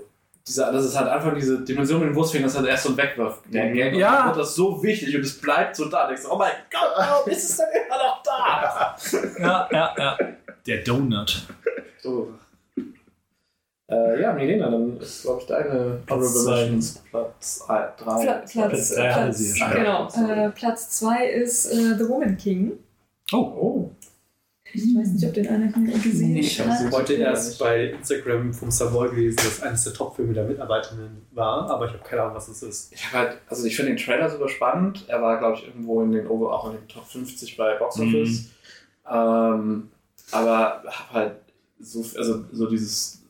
Dieser, 0.46 0.72
das 0.72 0.84
ist 0.86 0.98
halt 0.98 1.08
einfach 1.08 1.34
diese 1.34 1.60
Dimension 1.60 2.00
mit 2.00 2.08
dem 2.10 2.14
Wurstfinger, 2.16 2.44
das 2.46 2.56
halt 2.56 2.66
erst 2.66 2.84
so 2.84 2.90
ein 2.90 2.96
Wegwurf. 2.96 3.40
Der 3.46 3.70
Gag. 3.72 3.92
Und 3.94 3.98
Ja. 4.00 4.16
dann 4.16 4.26
wird 4.28 4.38
das 4.38 4.54
so 4.54 4.82
wichtig 4.82 5.14
und 5.16 5.22
es 5.22 5.40
bleibt 5.40 5.76
so 5.76 5.86
da. 5.86 6.02
Du 6.06 6.14
denkst, 6.14 6.28
oh 6.30 6.36
mein 6.36 6.52
Gott, 6.70 6.92
warum 6.96 7.28
ist 7.30 7.48
es 7.50 7.56
denn 7.56 7.66
immer 7.86 7.96
noch 7.98 8.22
da? 8.22 8.96
Ja, 9.38 9.68
ja, 9.72 9.94
ja. 9.96 10.18
Der 10.66 10.78
Donut. 10.84 11.46
So. 12.02 12.32
Äh, 13.88 14.22
ja, 14.22 14.32
Milena, 14.32 14.70
dann 14.70 14.96
ist, 15.00 15.22
glaube 15.22 15.40
ich, 15.42 15.46
deine 15.46 16.00
Platz 16.06 16.20
Honorable. 16.46 16.60
Mentions 16.70 17.02
Platz 17.10 17.64
3. 17.66 17.76
Pla 17.76 18.14
Platz, 18.14 18.52
Platz 18.52 18.94
drei 18.94 19.12
hatte 19.12 19.24
Platz, 19.26 19.56
schon. 19.58 19.70
genau, 19.72 20.08
äh, 20.46 20.50
Platz 20.50 20.90
2 20.98 21.26
ist 21.26 21.66
äh, 21.66 21.96
The 21.98 22.08
Woman 22.08 22.36
King. 22.38 22.72
Oh, 23.32 23.36
oh. 23.36 23.90
Ich 24.74 24.94
weiß 24.94 25.08
nicht, 25.08 25.26
ob 25.26 25.34
den 25.34 25.48
einer 25.48 25.68
gesehen 25.70 26.36
Ich 26.36 26.58
habe 26.60 26.70
hat. 26.70 26.78
sie 26.78 26.90
heute 26.90 27.12
erst 27.14 27.58
bei 27.58 27.90
Instagram 27.90 28.54
vom 28.54 28.70
Savoy 28.70 29.10
gelesen, 29.10 29.36
dass 29.36 29.62
eines 29.62 29.84
der 29.84 29.92
Top-Filme 29.92 30.32
der 30.32 30.44
Mitarbeiterinnen 30.44 31.22
war, 31.32 31.68
aber 31.70 31.86
ich 31.86 31.92
habe 31.92 32.02
keine 32.04 32.22
Ahnung, 32.22 32.36
was 32.36 32.48
es 32.48 32.62
ist. 32.62 32.92
Ich 32.92 33.06
habe 33.12 33.28
halt, 33.28 33.38
also 33.48 33.66
ich 33.66 33.76
finde 33.76 33.92
den 33.92 33.98
Trailer 33.98 34.30
super 34.30 34.48
spannend. 34.48 35.04
Er 35.08 35.20
war, 35.20 35.38
glaube 35.38 35.58
ich, 35.58 35.66
irgendwo 35.66 36.02
in 36.02 36.12
den 36.12 36.26
Over, 36.26 36.52
auch 36.54 36.70
in 36.70 36.78
den 36.78 36.88
Top 36.88 37.06
50 37.06 37.56
bei 37.56 37.74
Box 37.76 38.00
Office. 38.00 38.50
Ähm, 39.10 39.88
aber 40.30 40.82
habe 40.86 41.12
halt 41.12 41.32
so, 41.78 42.00
also 42.16 42.44
so 42.52 42.68
dieses, 42.70 43.22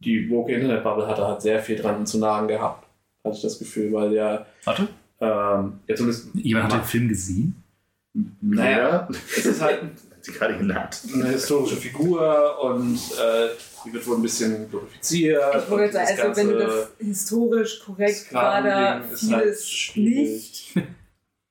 die 0.00 0.28
woke 0.30 0.52
Internet-Bubble 0.52 1.06
hatte 1.06 1.26
halt 1.26 1.42
sehr 1.42 1.60
viel 1.60 1.76
dran 1.76 2.06
zu 2.06 2.18
nagen 2.18 2.48
gehabt, 2.48 2.86
hatte 3.24 3.36
ich 3.36 3.42
das 3.42 3.58
Gefühl, 3.58 3.92
weil 3.92 4.12
ja, 4.14 4.46
Warte. 4.64 4.88
ähm, 5.20 5.74
ja 5.86 5.94
zumindest, 5.94 6.28
Jemand 6.34 6.72
hat 6.72 6.80
den 6.82 6.86
Film 6.86 7.08
gesehen? 7.08 7.62
naja, 8.40 9.06
es 9.36 9.46
ist 9.46 9.60
halt 9.60 9.82
Hat 9.82 9.90
sie 10.28 10.38
gerade 10.38 10.56
genannt. 10.56 11.00
eine 11.12 11.28
historische 11.28 11.76
Figur 11.76 12.58
und 12.62 12.96
äh, 12.96 13.48
die 13.84 13.92
wird 13.92 14.06
wohl 14.06 14.16
ein 14.16 14.22
bisschen 14.22 14.68
glorifiziert. 14.70 15.42
Ich 15.64 15.70
wollte 15.70 15.92
sagen, 15.92 16.20
also 16.20 16.36
wenn 16.36 16.48
du 16.48 16.58
das 16.58 16.88
historisch 16.98 17.80
korrekt 17.84 18.32
war, 18.32 18.62
da 18.62 18.98
ist 18.98 19.30
halt 19.32 19.42
vieles 19.44 19.68
schwierig. 19.68 20.72
nicht. 20.74 20.86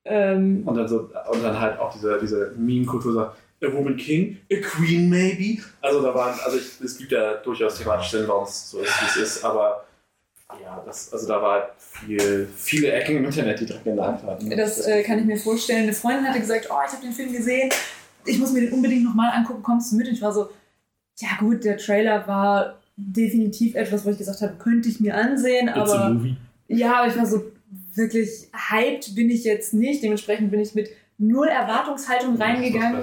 Ähm, 0.05 0.63
Und 0.65 0.75
dann, 0.75 0.87
so, 0.87 1.09
und 1.31 1.43
dann 1.43 1.59
halt 1.59 1.79
auch 1.79 1.93
diese, 1.93 2.17
diese 2.21 2.53
Meme-Kultur 2.55 3.13
sagt, 3.13 3.37
a 3.61 3.73
woman 3.73 3.97
king, 3.97 4.37
a 4.51 4.55
queen 4.61 5.09
maybe. 5.09 5.61
Also 5.81 6.01
da 6.01 6.13
waren, 6.13 6.39
also 6.45 6.57
ich, 6.57 6.79
es 6.81 6.97
gibt 6.97 7.11
ja 7.11 7.33
durchaus 7.35 7.77
thematische 7.77 8.09
Stellen, 8.09 8.27
warum 8.27 8.45
es 8.45 8.69
so 8.71 8.79
ist, 8.79 8.93
wie 9.01 9.05
es 9.05 9.15
ist, 9.17 9.43
aber 9.43 9.83
ja, 10.61 10.81
das, 10.85 11.11
also 11.11 11.27
da 11.27 11.41
war 11.41 11.51
halt 11.59 11.69
viel, 11.77 12.47
viele 12.55 12.91
Ecken 12.93 13.17
im 13.17 13.25
Internet, 13.25 13.59
die 13.59 13.65
direkt 13.65 13.83
genannt 13.83 14.23
hatten. 14.23 14.49
Das 14.51 14.87
äh, 14.87 15.03
kann 15.03 15.19
ich 15.19 15.25
mir 15.25 15.37
vorstellen. 15.37 15.83
Eine 15.83 15.93
Freundin 15.93 16.25
hatte 16.25 16.39
gesagt, 16.39 16.67
oh, 16.69 16.75
ich 16.85 16.93
habe 16.93 17.01
den 17.03 17.11
Film 17.11 17.33
gesehen, 17.33 17.69
ich 18.27 18.39
muss 18.39 18.51
mir 18.53 18.61
den 18.61 18.73
unbedingt 18.73 19.03
nochmal 19.03 19.31
angucken, 19.33 19.63
kommst 19.63 19.91
du 19.91 19.95
mit? 19.97 20.07
Und 20.07 20.13
ich 20.13 20.21
war 20.21 20.33
so, 20.33 20.49
ja 21.19 21.29
gut, 21.39 21.63
der 21.63 21.77
Trailer 21.77 22.27
war 22.27 22.79
definitiv 22.95 23.75
etwas, 23.75 24.05
wo 24.05 24.09
ich 24.09 24.17
gesagt 24.17 24.41
habe, 24.41 24.55
könnte 24.57 24.89
ich 24.89 24.99
mir 24.99 25.15
ansehen, 25.15 25.67
It's 25.67 25.77
a 25.77 25.81
aber 25.81 26.13
movie. 26.13 26.37
ja, 26.67 26.99
aber 26.99 27.07
ich 27.07 27.17
war 27.17 27.25
so, 27.25 27.43
wirklich 27.93 28.49
hyped 28.53 29.15
bin 29.15 29.29
ich 29.29 29.43
jetzt 29.43 29.73
nicht. 29.73 30.03
Dementsprechend 30.03 30.51
bin 30.51 30.59
ich 30.59 30.75
mit 30.75 30.89
null 31.17 31.47
Erwartungshaltung 31.47 32.35
reingegangen. 32.37 33.01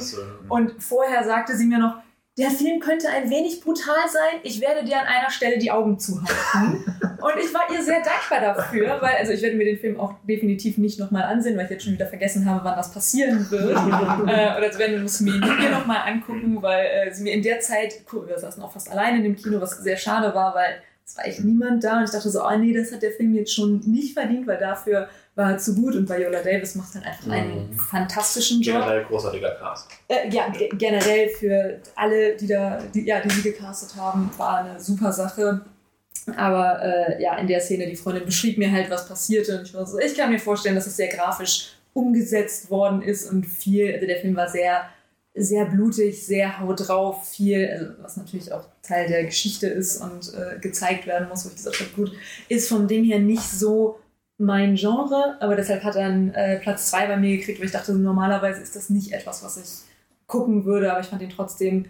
Und 0.48 0.72
vorher 0.82 1.24
sagte 1.24 1.56
sie 1.56 1.66
mir 1.66 1.78
noch, 1.78 1.96
der 2.36 2.50
Film 2.50 2.80
könnte 2.80 3.08
ein 3.08 3.30
wenig 3.30 3.60
brutal 3.60 4.08
sein. 4.08 4.40
Ich 4.42 4.60
werde 4.60 4.84
dir 4.84 4.98
an 5.00 5.06
einer 5.06 5.30
Stelle 5.30 5.56
die 5.56 5.70
Augen 5.70 5.98
zuhalten. 6.00 6.84
Und 7.20 7.38
ich 7.38 7.54
war 7.54 7.62
ihr 7.72 7.82
sehr 7.82 8.02
dankbar 8.02 8.54
dafür, 8.54 9.00
weil 9.00 9.16
also 9.16 9.32
ich 9.32 9.40
werde 9.40 9.56
mir 9.56 9.64
den 9.64 9.78
Film 9.78 9.98
auch 9.98 10.14
definitiv 10.28 10.76
nicht 10.76 10.98
nochmal 10.98 11.22
ansehen, 11.22 11.56
weil 11.56 11.64
ich 11.64 11.70
jetzt 11.70 11.84
schon 11.84 11.92
wieder 11.92 12.06
vergessen 12.06 12.44
habe, 12.44 12.64
wann 12.64 12.76
das 12.76 12.92
passieren 12.92 13.50
wird. 13.50 13.70
äh, 14.28 14.58
oder 14.58 14.78
wenn 14.78 15.02
muss 15.02 15.20
mir 15.20 15.36
ihn 15.36 15.58
hier 15.60 15.70
nochmal 15.70 16.02
angucken, 16.06 16.60
weil 16.60 16.84
äh, 16.86 17.14
sie 17.14 17.22
mir 17.22 17.32
in 17.32 17.42
der 17.42 17.60
Zeit, 17.60 18.02
cool, 18.12 18.26
wir 18.26 18.38
saßen 18.38 18.62
auch 18.62 18.72
fast 18.72 18.90
alleine 18.90 19.18
in 19.18 19.22
dem 19.22 19.36
Kino, 19.36 19.60
was 19.60 19.78
sehr 19.78 19.96
schade 19.96 20.34
war, 20.34 20.54
weil 20.54 20.82
es 21.06 21.16
war 21.16 21.26
echt 21.26 21.40
niemand 21.44 21.84
da 21.84 21.98
und 21.98 22.04
ich 22.04 22.10
dachte 22.10 22.30
so, 22.30 22.42
oh 22.44 22.56
nee, 22.56 22.72
das 22.72 22.90
hat 22.92 23.02
der 23.02 23.10
Film 23.12 23.34
jetzt 23.34 23.52
schon 23.52 23.80
nicht 23.86 24.14
verdient, 24.14 24.46
weil 24.46 24.58
dafür 24.58 25.08
war 25.34 25.52
er 25.52 25.58
zu 25.58 25.74
gut 25.74 25.94
und 25.96 26.08
Viola 26.08 26.42
Davis 26.42 26.74
macht 26.76 26.94
halt 26.94 27.04
einfach 27.06 27.30
einen 27.30 27.70
Mhm. 27.70 27.78
fantastischen 27.78 28.62
Job. 28.62 28.76
Generell 28.76 29.04
großartiger 29.04 29.50
Cast. 29.56 29.88
Äh, 30.08 30.28
ja, 30.30 30.48
ge- 30.48 30.70
generell 30.78 31.28
für 31.28 31.80
alle, 31.96 32.36
die 32.36 32.46
da, 32.46 32.78
die, 32.94 33.04
ja, 33.06 33.20
die 33.20 33.30
sie 33.30 33.42
gecastet 33.42 33.96
haben, 34.00 34.30
war 34.38 34.58
eine 34.64 34.80
super 34.80 35.12
Sache. 35.12 35.60
Aber 36.36 36.80
äh, 36.82 37.22
ja, 37.22 37.36
in 37.36 37.46
der 37.48 37.60
Szene, 37.60 37.86
die 37.86 37.96
Freundin 37.96 38.24
beschrieb 38.24 38.56
mir 38.56 38.70
halt, 38.72 38.88
was 38.90 39.06
passierte. 39.06 39.58
Und 39.58 39.66
ich 39.66 39.74
war 39.74 39.84
so, 39.86 39.98
ich 39.98 40.16
kann 40.16 40.30
mir 40.32 40.38
vorstellen, 40.38 40.74
dass 40.74 40.86
es 40.86 40.96
sehr 40.96 41.08
grafisch 41.08 41.72
umgesetzt 41.92 42.70
worden 42.70 43.02
ist 43.02 43.30
und 43.30 43.44
viel, 43.44 43.92
also 43.94 44.06
der 44.06 44.20
Film 44.20 44.34
war 44.34 44.48
sehr, 44.48 44.82
sehr 45.34 45.64
blutig, 45.66 46.24
sehr 46.24 46.60
haut 46.60 46.88
drauf, 46.88 47.28
viel, 47.28 47.68
also 47.68 47.92
was 48.02 48.16
natürlich 48.16 48.52
auch 48.52 48.64
Teil 48.82 49.08
der 49.08 49.24
Geschichte 49.24 49.66
ist 49.66 50.00
und 50.00 50.32
äh, 50.34 50.58
gezeigt 50.60 51.06
werden 51.06 51.28
muss, 51.28 51.44
wo 51.44 51.48
ich 51.48 51.56
gesagt 51.56 51.80
habe, 51.80 51.90
gut, 51.90 52.12
ist 52.48 52.68
vom 52.68 52.86
Ding 52.86 53.04
her 53.04 53.18
nicht 53.18 53.42
so 53.42 53.98
mein 54.38 54.76
Genre, 54.76 55.36
aber 55.40 55.56
deshalb 55.56 55.82
hat 55.82 55.96
er 55.96 56.06
einen 56.06 56.32
äh, 56.34 56.58
Platz 56.60 56.90
zwei 56.90 57.06
bei 57.06 57.16
mir 57.16 57.36
gekriegt, 57.36 57.58
weil 57.58 57.66
ich 57.66 57.72
dachte, 57.72 57.92
normalerweise 57.94 58.60
ist 58.60 58.76
das 58.76 58.90
nicht 58.90 59.12
etwas, 59.12 59.42
was 59.42 59.56
ich 59.56 60.26
gucken 60.26 60.64
würde, 60.64 60.90
aber 60.90 61.00
ich 61.00 61.06
fand 61.06 61.22
ihn 61.22 61.30
trotzdem 61.30 61.86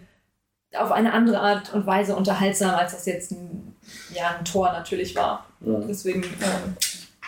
auf 0.75 0.91
eine 0.91 1.13
andere 1.13 1.39
Art 1.39 1.73
und 1.73 1.85
Weise 1.85 2.15
unterhaltsam, 2.15 2.75
als 2.75 2.91
das 2.91 3.05
jetzt 3.05 3.31
ein, 3.31 3.75
ja, 4.13 4.35
ein 4.37 4.45
Tor 4.45 4.71
natürlich 4.71 5.15
war. 5.15 5.45
Deswegen, 5.61 6.23
ähm, 6.23 6.75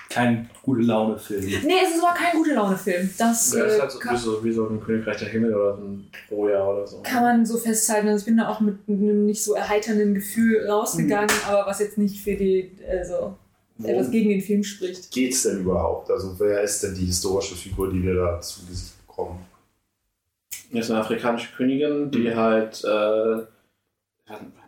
Kein 0.10 0.50
gute 0.64 0.82
Laune-Film. 0.84 1.44
nee, 1.44 1.74
es 1.84 1.96
ist 1.96 2.04
aber 2.04 2.14
kein 2.18 2.38
gute 2.38 2.54
Laune-Film. 2.54 3.10
Das 3.18 3.54
Ja, 3.54 3.66
ist 3.66 3.76
äh, 3.78 3.82
halt 3.82 3.92
so, 3.92 4.00
wie, 4.00 4.04
kann, 4.04 4.18
so, 4.18 4.44
wie 4.44 4.52
so 4.54 4.68
ein 4.68 4.80
Königreich 4.82 5.18
der 5.18 5.28
Himmel 5.28 5.54
oder 5.54 5.76
so 5.76 5.84
ein 5.84 6.08
Troja 6.30 6.66
oder 6.66 6.88
so. 6.88 7.02
kann 7.04 7.24
man 7.24 7.46
so 7.46 7.58
festhalten. 7.58 8.08
Also 8.08 8.20
ich 8.22 8.26
bin 8.26 8.38
da 8.38 8.48
auch 8.50 8.60
mit 8.62 8.78
einem 8.88 9.26
nicht 9.26 9.44
so 9.44 9.54
erheiternden 9.54 10.14
Gefühl 10.14 10.66
rausgegangen, 10.70 11.30
aber 11.48 11.66
was 11.68 11.80
jetzt 11.80 11.98
nicht 11.98 12.22
für 12.24 12.36
die, 12.36 12.72
also 12.90 13.36
etwas 13.84 14.10
gegen 14.10 14.30
den 14.30 14.42
Film 14.42 14.64
spricht. 14.64 15.12
Geht's 15.12 15.44
denn 15.44 15.60
überhaupt? 15.62 16.10
Also 16.10 16.34
wer 16.40 16.62
ist 16.62 16.82
denn 16.84 16.96
die 16.96 17.06
historische 17.06 17.56
Figur, 17.56 17.92
die 17.92 18.02
wir 18.02 18.16
da 18.16 18.40
zu 18.42 18.66
Gesicht 18.66 18.94
bekommen? 19.06 19.46
Das 20.72 20.86
ist 20.86 20.92
eine 20.92 21.02
afrikanische 21.02 21.54
Königin, 21.56 22.10
die 22.12 22.34
halt, 22.36 22.84
äh, 22.84 23.42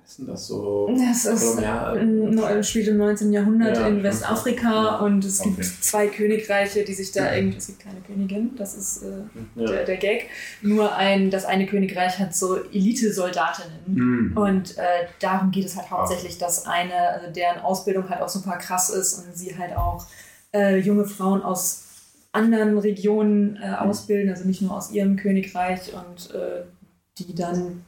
ist 0.09 0.19
denn 0.19 0.25
das 0.27 0.47
so? 0.47 0.89
Das 0.97 1.25
ist 1.25 1.57
Kolonial- 1.57 2.63
spielt 2.63 2.87
im 2.87 2.97
19. 2.97 3.31
Jahrhundert 3.31 3.77
Ja, 3.77 3.87
in 3.87 4.01
Westafrika 4.01 4.71
Ja. 4.71 4.95
und 4.99 5.23
es 5.23 5.41
gibt 5.41 5.59
Okay. 5.59 5.67
zwei 5.81 6.07
Königreiche, 6.07 6.83
die 6.83 6.93
sich 6.95 7.11
da 7.11 7.35
irgendwie. 7.35 7.57
Es 7.57 7.67
gibt 7.67 7.79
keine 7.81 8.01
Königin, 8.01 8.55
das 8.55 8.75
ist 8.75 9.03
äh, 9.03 9.21
Ja. 9.55 9.67
der, 9.67 9.85
der 9.85 9.97
Gag. 9.97 10.29
Nur 10.63 10.95
ein, 10.95 11.29
das 11.29 11.45
eine 11.45 11.67
Königreich 11.67 12.17
hat 12.17 12.33
so 12.35 12.57
Elite-Soldatinnen. 12.71 13.79
Hm. 13.85 14.33
Und 14.37 14.77
äh, 14.77 14.81
darum 15.19 15.51
geht 15.51 15.65
es 15.65 15.75
halt 15.77 15.91
hauptsächlich, 15.91 16.37
dass 16.39 16.65
eine, 16.65 16.93
also 16.95 17.31
deren 17.31 17.59
Ausbildung 17.61 18.09
halt 18.09 18.21
auch 18.21 18.29
super 18.29 18.57
krass 18.57 18.89
ist 18.89 19.13
und 19.13 19.37
sie 19.37 19.55
halt 19.57 19.75
auch 19.77 20.05
äh, 20.53 20.77
junge 20.77 21.05
Frauen 21.05 21.43
aus 21.43 21.83
anderen 22.31 22.77
Regionen 22.79 23.59
äh, 23.61 23.75
ausbilden, 23.75 24.29
also 24.31 24.47
nicht 24.47 24.61
nur 24.63 24.75
aus 24.75 24.91
ihrem 24.91 25.17
Königreich 25.17 25.93
und 25.93 26.33
äh, 26.33 26.63
die 27.19 27.35
dann 27.35 27.83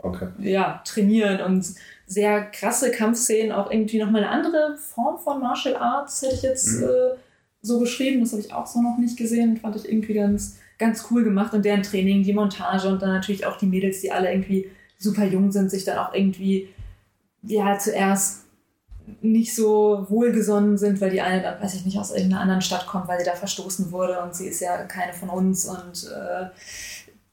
Okay. 0.00 0.28
ja, 0.38 0.80
trainieren 0.84 1.40
und 1.40 1.66
sehr 2.06 2.42
krasse 2.44 2.90
Kampfszenen, 2.90 3.52
auch 3.52 3.70
irgendwie 3.70 3.98
nochmal 3.98 4.22
eine 4.22 4.30
andere 4.30 4.76
Form 4.76 5.18
von 5.18 5.40
Martial 5.40 5.76
Arts, 5.76 6.22
hätte 6.22 6.34
ich 6.36 6.42
jetzt 6.42 6.80
Mhm. 6.80 6.84
äh, 6.84 7.16
so 7.62 7.80
beschrieben. 7.80 8.20
Das 8.20 8.32
habe 8.32 8.40
ich 8.42 8.52
auch 8.52 8.66
so 8.66 8.80
noch 8.80 8.96
nicht 8.98 9.16
gesehen. 9.16 9.56
Fand 9.56 9.76
ich 9.76 9.88
irgendwie 9.88 10.14
ganz, 10.14 10.58
ganz 10.78 11.06
cool 11.10 11.24
gemacht. 11.24 11.52
Und 11.52 11.64
deren 11.64 11.82
Training, 11.82 12.22
die 12.22 12.32
Montage 12.32 12.88
und 12.88 13.02
dann 13.02 13.12
natürlich 13.12 13.44
auch 13.44 13.58
die 13.58 13.66
Mädels, 13.66 14.00
die 14.00 14.12
alle 14.12 14.30
irgendwie 14.30 14.70
super 14.96 15.24
jung 15.24 15.50
sind, 15.52 15.70
sich 15.70 15.84
dann 15.84 15.98
auch 15.98 16.14
irgendwie, 16.14 16.68
ja, 17.42 17.76
zuerst 17.78 18.44
nicht 19.22 19.54
so 19.54 20.06
wohlgesonnen 20.08 20.76
sind, 20.76 21.00
weil 21.00 21.10
die 21.10 21.20
eine 21.20 21.42
dann, 21.42 21.60
weiß 21.62 21.74
ich 21.74 21.84
nicht, 21.84 21.98
aus 21.98 22.10
irgendeiner 22.10 22.42
anderen 22.42 22.60
Stadt 22.60 22.86
kommt, 22.86 23.08
weil 23.08 23.18
sie 23.18 23.24
da 23.24 23.34
verstoßen 23.34 23.90
wurde 23.90 24.20
und 24.20 24.34
sie 24.34 24.48
ist 24.48 24.60
ja 24.60 24.84
keine 24.84 25.14
von 25.14 25.30
uns 25.30 25.64
und 25.64 26.10
äh, 26.10 26.46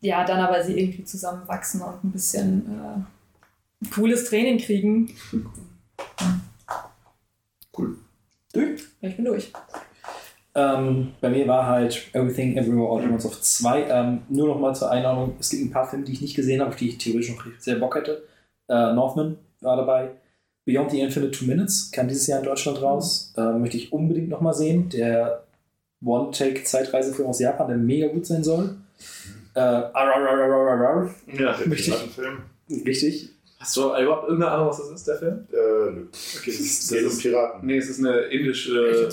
ja, 0.06 0.24
dann 0.24 0.40
aber 0.40 0.64
sie 0.64 0.80
irgendwie 0.80 1.03
zusammenwachsen 1.03 1.82
und 1.82 2.03
ein 2.03 2.11
bisschen 2.11 2.80
äh, 3.84 3.88
cooles 3.93 4.30
Training 4.30 4.59
kriegen. 4.59 5.09
Cool. 7.77 7.98
Durch? 8.53 8.82
Ich 9.01 9.16
bin 9.16 9.25
durch. 9.25 9.51
Ähm, 10.53 11.11
bei 11.19 11.30
mir 11.30 11.48
war 11.48 11.67
halt 11.67 12.09
Everything 12.14 12.56
Everywhere 12.56 12.90
All 12.90 13.03
at 13.03 13.11
Once 13.11 13.25
auf 13.25 13.42
2. 13.42 13.90
Ähm, 13.90 14.22
nur 14.30 14.48
noch 14.48 14.59
mal 14.59 14.74
zur 14.74 14.92
Einordnung: 14.92 15.35
Es 15.40 15.50
gibt 15.50 15.64
ein 15.64 15.72
paar 15.72 15.90
Filme, 15.90 16.06
die 16.06 16.14
ich 16.14 16.22
nicht 16.22 16.35
gesehen 16.35 16.61
habe, 16.61 16.69
auf 16.69 16.77
die 16.77 16.90
ich 16.90 16.98
theoretisch 16.98 17.35
noch 17.35 17.43
sehr 17.59 17.75
Bock 17.75 17.95
hätte. 17.95 18.24
Äh, 18.69 18.93
Northman 18.93 19.38
war 19.61 19.75
dabei. 19.75 20.11
Beyond 20.64 20.92
the 20.92 21.01
Infinite 21.01 21.32
Two 21.32 21.45
Minutes 21.45 21.92
kam 21.92 22.08
dieses 22.08 22.27
Jahr 22.27 22.40
in 22.40 22.45
Deutschland 22.45 22.82
raus. 22.82 23.34
Ähm, 23.38 23.61
möchte 23.61 23.77
ich 23.77 23.92
unbedingt 23.92 24.30
noch 24.30 24.42
mal 24.42 24.53
sehen. 24.53 24.90
Der 24.90 25.43
One-Take-Zeitreisefilm 26.03 27.27
aus 27.27 27.40
Japan, 27.40 27.67
der 27.67 27.77
mega 27.77 28.08
gut 28.08 28.25
sein 28.25 28.43
soll. 28.43 28.77
Äh. 29.56 29.59
Ja, 31.27 31.53
Der 31.53 31.69
Piratenfilm? 31.69 32.38
Richtig. 32.85 33.30
Hast 33.59 33.77
du 33.77 33.82
überhaupt 33.95 34.27
irgendeine 34.27 34.51
Ahnung, 34.51 34.67
was 34.67 34.77
das 34.77 34.90
ist, 34.92 35.08
der 35.08 35.16
Film? 35.17 35.48
Äh, 35.51 35.92
nö. 35.92 36.08
Okay, 36.38 36.51
das 36.51 36.59
ist, 36.59 37.22
Piraten. 37.22 37.66
nee, 37.66 37.77
es 37.77 37.90
ist 37.90 38.00
eine 38.00 38.19
indische. 38.24 39.09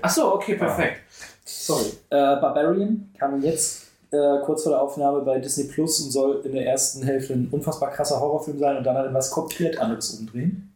Achso, 0.00 0.34
okay, 0.34 0.54
perfekt. 0.54 1.00
Sorry. 1.44 1.90
Barbarian 2.08 3.10
kam 3.18 3.42
jetzt 3.42 3.88
äh, 4.12 4.38
kurz 4.44 4.62
vor 4.62 4.72
der 4.72 4.80
Aufnahme 4.80 5.20
bei 5.22 5.38
Disney 5.40 5.64
Plus 5.64 6.00
und 6.00 6.10
soll 6.10 6.40
in 6.44 6.52
der 6.52 6.66
ersten 6.66 7.02
Hälfte 7.02 7.32
ein 7.32 7.48
unfassbar 7.50 7.90
krasser 7.90 8.20
Horrorfilm 8.20 8.58
sein 8.58 8.76
und 8.76 8.84
dann 8.84 8.96
halt 8.96 9.12
was 9.12 9.30
komplett 9.30 9.78
anderes 9.78 10.10
umdrehen. 10.14 10.72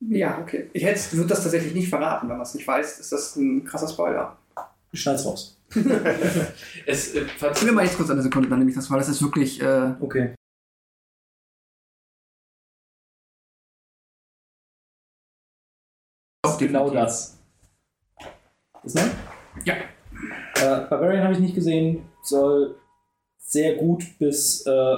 Ja, 0.00 0.38
okay. 0.40 0.70
Ich 0.72 0.84
hätte, 0.84 1.00
würde 1.16 1.28
das 1.28 1.42
tatsächlich 1.42 1.74
nicht 1.74 1.88
verraten. 1.90 2.28
Wenn 2.28 2.36
man 2.36 2.46
es 2.46 2.54
nicht 2.54 2.66
weiß, 2.66 2.98
ist 3.00 3.12
das 3.12 3.36
ein 3.36 3.64
krasser 3.64 3.88
Spoiler. 3.88 4.36
Schneid's 4.94 5.26
raus. 5.26 5.57
Es, 6.86 7.14
äh, 7.14 7.26
mir 7.64 7.72
mal 7.72 7.84
jetzt 7.84 7.96
kurz 7.96 8.10
eine 8.10 8.22
Sekunde, 8.22 8.48
dann 8.48 8.58
nehme 8.58 8.70
ich 8.70 8.76
das, 8.76 8.90
weil 8.90 8.98
das 8.98 9.08
ist 9.08 9.22
wirklich. 9.22 9.60
Äh, 9.60 9.94
Okay. 10.00 10.34
Genau 16.58 16.90
das. 16.90 17.38
Ist 18.82 18.94
ne? 18.96 19.10
Ja. 19.64 19.74
Äh, 19.74 20.88
Barbarian 20.88 21.22
habe 21.22 21.34
ich 21.34 21.40
nicht 21.40 21.54
gesehen. 21.54 22.08
Soll 22.22 22.76
sehr 23.38 23.76
gut 23.76 24.18
bis 24.18 24.66
äh, 24.66 24.96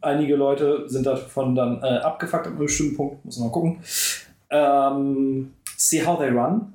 einige 0.00 0.36
Leute 0.36 0.88
sind 0.88 1.06
davon 1.06 1.54
dann 1.54 1.82
äh, 1.82 1.98
abgefuckt 1.98 2.46
ab 2.46 2.52
einem 2.52 2.58
bestimmten 2.58 2.96
Punkt. 2.96 3.24
Muss 3.24 3.38
man 3.38 3.48
mal 3.48 3.52
gucken. 3.52 3.82
Ähm, 4.50 5.54
See 5.76 6.04
How 6.04 6.18
They 6.18 6.30
Run. 6.30 6.74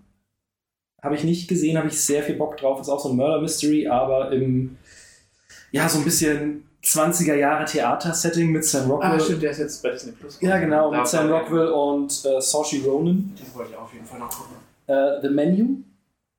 Habe 1.06 1.16
ich 1.16 1.24
nicht 1.24 1.48
gesehen, 1.48 1.77
habe 1.77 1.88
ich 1.88 2.01
sehr 2.01 2.22
viel 2.24 2.35
Bock 2.35 2.58
drauf. 2.58 2.82
Ist 2.82 2.90
auch 2.90 3.00
so 3.00 3.09
ein 3.09 3.16
Murder 3.16 3.40
Mystery, 3.42 3.88
aber 3.88 4.32
im 4.32 4.77
ja, 5.72 5.88
so 5.88 6.00
ein 6.00 6.03
bisschen 6.03 6.64
20er 6.84 7.35
Jahre 7.35 7.66
Theater-Setting 7.66 8.51
mit 8.51 8.64
Sam 8.66 8.90
Rockwell. 8.92 9.11
Ah, 9.11 9.19
stimmt, 9.19 9.43
der 9.43 9.51
ist 9.51 9.59
jetzt 9.59 9.82
bei 9.84 9.90
Disney 9.92 10.11
Plus. 10.14 10.38
Ja, 10.42 10.58
genau, 10.58 10.92
Da 10.92 10.98
mit 11.00 11.08
Sam 11.08 11.32
Rockwell 11.32 11.67
und 11.69 12.11
äh, 12.25 12.40
Saoirse 12.42 12.84
Ronan. 12.85 13.34
Den 13.40 13.56
wollte 13.56 13.72
ich 13.72 13.77
auf 13.77 13.93
jeden 13.93 14.06
Fall 14.06 14.19
noch 14.19 14.30
gucken. 14.30 14.56
Äh, 14.88 15.22
The 15.22 15.30
Menu 15.30 15.77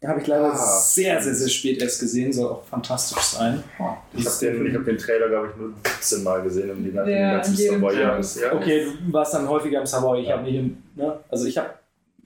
habe 0.07 0.21
ich 0.21 0.27
leider 0.27 0.53
Ah, 0.53 0.57
sehr, 0.57 1.21
sehr, 1.23 1.35
sehr 1.35 1.49
spät 1.49 1.83
erst 1.83 1.99
gesehen. 2.01 2.33
Soll 2.33 2.49
auch 2.49 2.65
fantastisch 2.65 3.19
sein. 3.23 3.63
Ich 4.15 4.25
habe 4.25 4.37
den, 4.41 4.67
ich 4.67 4.75
hab 4.75 4.85
den 4.85 4.99
Trailer, 4.99 5.29
glaube 5.29 5.49
ich, 5.51 5.57
nur 5.57 5.73
17 6.01 6.23
Mal 6.23 6.43
gesehen 6.43 6.71
im 6.71 6.95
ganzen 6.95 7.13
Ja, 7.13 7.33
ganzen 7.37 7.55
in 7.55 7.61
jedem 7.61 7.81
Savoy-Jahr 7.81 8.09
Film. 8.11 8.17
bisher. 8.19 8.55
Okay, 8.57 8.87
du 9.07 9.13
warst 9.13 9.35
dann 9.35 9.49
häufiger 9.49 9.81
im 9.81 9.87
Savoy. 9.87 10.23
Ich 10.23 10.31
habe 10.31 10.43
nicht 10.45 10.55
im, 10.57 10.77
ne? 10.95 11.19
Also 11.29 11.47
ich 11.47 11.57
habe 11.59 11.71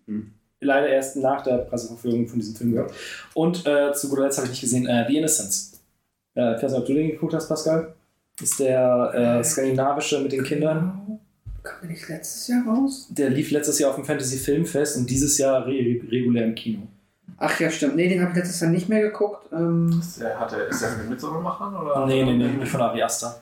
Hm. 0.06 0.32
Leider 0.60 0.88
erst 0.88 1.16
nach 1.16 1.42
der 1.42 1.58
Presseverführung 1.58 2.26
von 2.28 2.38
diesem 2.38 2.54
Film 2.54 2.72
gehört. 2.72 2.92
Und 3.34 3.66
äh, 3.66 3.92
zu 3.92 4.08
guter 4.08 4.22
Letzt 4.22 4.38
habe 4.38 4.46
ich 4.46 4.52
nicht 4.52 4.60
gesehen 4.60 4.86
äh, 4.86 5.04
The 5.08 5.16
Innocents. 5.16 5.80
Äh, 6.34 6.56
ich 6.56 6.62
weiß 6.62 6.72
nicht, 6.72 6.80
ob 6.80 6.86
du 6.86 6.94
den 6.94 7.10
geguckt 7.10 7.34
hast, 7.34 7.48
Pascal. 7.48 7.94
Ist 8.40 8.58
der 8.60 9.38
äh, 9.40 9.44
skandinavische 9.44 10.20
mit 10.20 10.32
den 10.32 10.44
Kindern. 10.44 11.20
kam 11.62 11.76
der 11.82 11.90
nicht 11.90 12.08
letztes 12.08 12.48
Jahr 12.48 12.64
raus? 12.66 13.08
Der 13.10 13.30
lief 13.30 13.50
letztes 13.50 13.78
Jahr 13.78 13.90
auf 13.90 13.96
dem 13.96 14.04
Fantasy 14.04 14.38
Filmfest 14.38 14.96
und 14.96 15.10
dieses 15.10 15.36
Jahr 15.38 15.66
re 15.66 16.00
regulär 16.10 16.44
im 16.44 16.54
Kino. 16.54 16.86
Ach 17.38 17.58
ja, 17.60 17.70
stimmt. 17.70 17.96
Nee, 17.96 18.08
den 18.08 18.20
habe 18.20 18.32
ich 18.32 18.36
letztes 18.36 18.60
Jahr 18.60 18.70
nicht 18.70 18.88
mehr 18.88 19.02
geguckt. 19.02 19.46
Ähm, 19.52 19.98
Ist 20.00 20.20
der, 20.20 20.38
hat 20.38 20.52
der, 20.52 20.68
ist 20.68 20.82
der 20.82 20.90
von 20.90 21.00
den 21.00 21.08
Mitsommermachern? 21.10 21.74
Oder? 21.74 22.06
Nee, 22.06 22.24
nee, 22.24 22.34
nee, 22.34 22.48
nicht 22.48 22.70
von 22.70 22.80
Ari 22.82 23.02
Aster. 23.02 23.40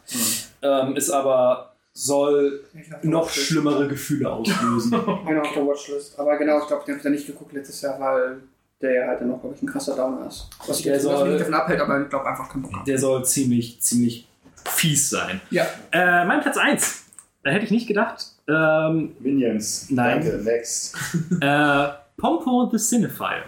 Ähm, 0.63 0.95
ist 0.97 1.11
aber, 1.11 1.68
soll 1.99 2.65
ich 2.75 2.89
noch 3.11 3.29
schlimmere 3.29 3.89
Gefühle 3.89 4.31
auslösen. 4.31 4.95
Einer 5.27 5.43
auf 5.43 5.53
der 5.53 5.67
Watchlist. 5.67 6.19
Aber 6.19 6.37
genau, 6.37 6.61
ich 6.61 6.67
glaube, 6.69 6.85
den 6.85 6.93
habe 6.93 6.99
ich 6.99 7.03
dann 7.03 7.13
nicht 7.13 7.27
geguckt 7.27 7.53
letztes 7.53 7.81
Jahr, 7.81 7.99
weil 7.99 8.39
der 8.81 8.93
ja 8.95 9.07
halt 9.09 9.21
dann 9.21 9.29
noch, 9.29 9.41
glaube 9.41 9.57
ich, 9.57 9.63
ein 9.63 9.67
krasser 9.67 9.97
Downer 9.97 10.29
ist. 10.29 10.49
Was, 10.67 10.79
ich 10.79 10.85
Der 10.85 11.01
soll- 11.01 11.25
mich 11.25 11.33
nicht 11.33 11.41
davon 11.41 11.55
abhält, 11.55 11.81
aber 11.81 12.01
ich 12.01 12.09
glaube 12.09 12.27
einfach 12.27 12.49
keinen 12.49 12.63
Bock 12.63 12.73
haben. 12.75 12.85
Der 12.85 12.99
soll 12.99 13.25
ziemlich, 13.25 13.81
ziemlich 13.81 14.29
fies 14.65 15.11
sein. 15.11 15.41
Ja. 15.51 15.67
Äh, 15.91 16.25
mein 16.25 16.41
Platz 16.41 16.57
1. 16.57 17.05
Da 17.43 17.51
hätte 17.51 17.65
ich 17.65 17.71
nicht 17.73 17.89
gedacht. 17.89 18.27
Ähm, 18.49 19.17
Minions. 19.19 19.87
Nein. 19.91 20.21
Danke, 20.23 20.39
next. 20.45 20.97
äh, 21.41 21.89
Pompo 22.17 22.69
the 22.71 22.79
Cinephile. 22.79 23.43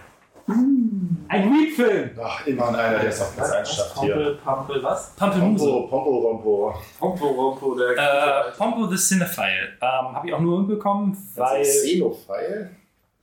Ein 1.27 1.51
Weed-Film. 1.51 2.11
Ach, 2.21 2.45
immer 2.45 2.67
einer, 2.69 2.99
der 2.99 3.09
es 3.09 3.21
auf 3.21 3.35
Platz 3.35 3.51
1 3.51 3.73
schafft 3.73 4.01
hier. 4.01 4.37
Pampel, 4.43 4.83
was? 4.83 5.13
Pampelmuse. 5.15 5.65
Pompo, 5.65 5.87
Pompo, 5.87 6.17
Rompo. 6.17 6.75
Pompo, 6.99 7.27
Rompo, 7.27 7.75
der. 7.75 7.97
Äh, 7.97 8.51
Pompo 8.57 8.87
the 8.87 8.97
Cinephile. 8.97 9.77
Ähm, 9.81 10.15
Habe 10.15 10.27
ich 10.27 10.33
auch 10.33 10.39
nur 10.39 10.57
hinbekommen, 10.59 11.17
weil 11.35 11.61
Xenophile? 11.61 12.71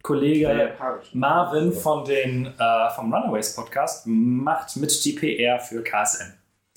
Kollege 0.03 0.73
Marvin 1.13 1.73
von 1.73 2.05
den, 2.05 2.47
äh, 2.47 2.91
vom 2.95 3.13
Runaways 3.13 3.55
Podcast 3.55 4.07
macht 4.07 4.77
mit 4.77 5.05
die 5.05 5.13
PR 5.13 5.59
für 5.59 5.83
KSM. 5.83 6.33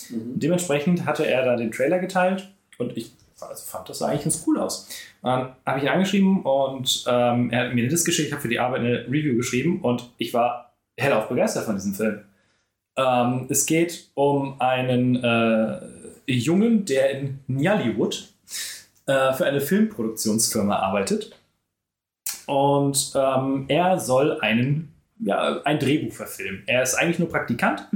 Dementsprechend 0.09 1.05
hatte 1.05 1.25
er 1.25 1.45
da 1.45 1.55
den 1.55 1.71
Trailer 1.71 1.99
geteilt 1.99 2.51
und 2.77 2.97
ich 2.97 3.13
also 3.41 3.63
fand 3.65 3.89
das 3.89 3.99
sah 3.99 4.07
eigentlich 4.07 4.23
ganz 4.23 4.43
cool 4.45 4.59
aus. 4.59 4.88
Dann 5.22 5.56
habe 5.66 5.77
ich 5.77 5.83
ihn 5.83 5.90
angeschrieben 5.90 6.41
und 6.41 7.06
ähm, 7.08 7.51
er 7.51 7.66
hat 7.66 7.74
mir 7.74 7.82
eine 7.82 7.88
Disk 7.88 8.06
geschickt, 8.06 8.27
ich 8.27 8.33
habe 8.33 8.41
für 8.41 8.48
die 8.48 8.59
Arbeit 8.59 8.80
eine 8.80 9.06
Review 9.08 9.35
geschrieben 9.35 9.82
und 9.82 10.09
ich 10.17 10.33
war 10.33 10.74
hellauf 10.98 11.30
begeistert 11.30 11.66
von 11.66 11.75
diesem 11.75 11.93
Film. 11.93 12.22
Ähm, 12.98 13.45
es 13.50 13.66
geht 13.66 14.09
um 14.16 14.59
einen 14.59 15.24
äh, 15.24 15.80
Jungen, 16.25 16.85
der 16.85 17.11
in 17.11 17.40
Nollywood 17.48 18.30
äh, 19.06 19.33
für 19.33 19.45
eine 19.45 19.61
Filmproduktionsfirma 19.61 20.75
arbeitet. 20.77 21.38
Und 22.48 23.14
ähm, 23.16 23.66
er 23.67 24.00
soll 24.00 24.40
einen, 24.41 24.93
ja, 25.19 25.61
ein 25.64 25.80
Drehbuch 25.80 26.14
verfilmen. 26.14 26.64
Er 26.66 26.82
ist 26.82 26.95
eigentlich 26.95 27.19
nur 27.19 27.30
Praktikant, 27.30 27.88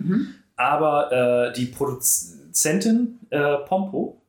aber 0.56 1.50
äh, 1.50 1.54
die 1.54 1.66
Produzentin 1.66 3.20
äh, 3.32 3.58
Pompo 3.66 4.22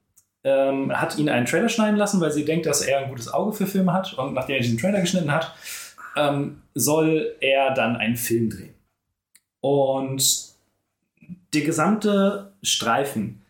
ähm, 0.47 0.97
hat 0.97 1.19
ihn 1.19 1.29
einen 1.29 1.45
Trailer 1.45 1.69
schneiden 1.69 1.97
lassen, 1.97 2.21
weil 2.21 2.31
sie 2.31 2.45
denkt, 2.45 2.67
dass 2.67 2.81
er 2.81 3.01
ein 3.01 3.09
gutes 3.09 3.33
Auge 3.33 3.53
für 3.53 3.67
Filme 3.67 3.93
hat. 3.93 4.15
Und 4.15 4.33
nachdem 4.33 4.55
er 4.55 4.63
diesen 4.63 4.79
Trailer 4.79 5.01
geschnitten 5.01 5.33
hat, 5.33 5.53
ähm, 6.17 6.63
soll 6.73 7.35
er 7.41 7.75
dann 7.75 7.97
einen 7.97 8.17
Film 8.17 8.49
drehen. 8.49 8.75
Und 9.61 10.55
der 11.53 11.63
gesamte 11.63 12.53
Streifen 12.63 13.43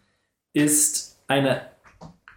ist 0.55 1.18
eine 1.28 1.60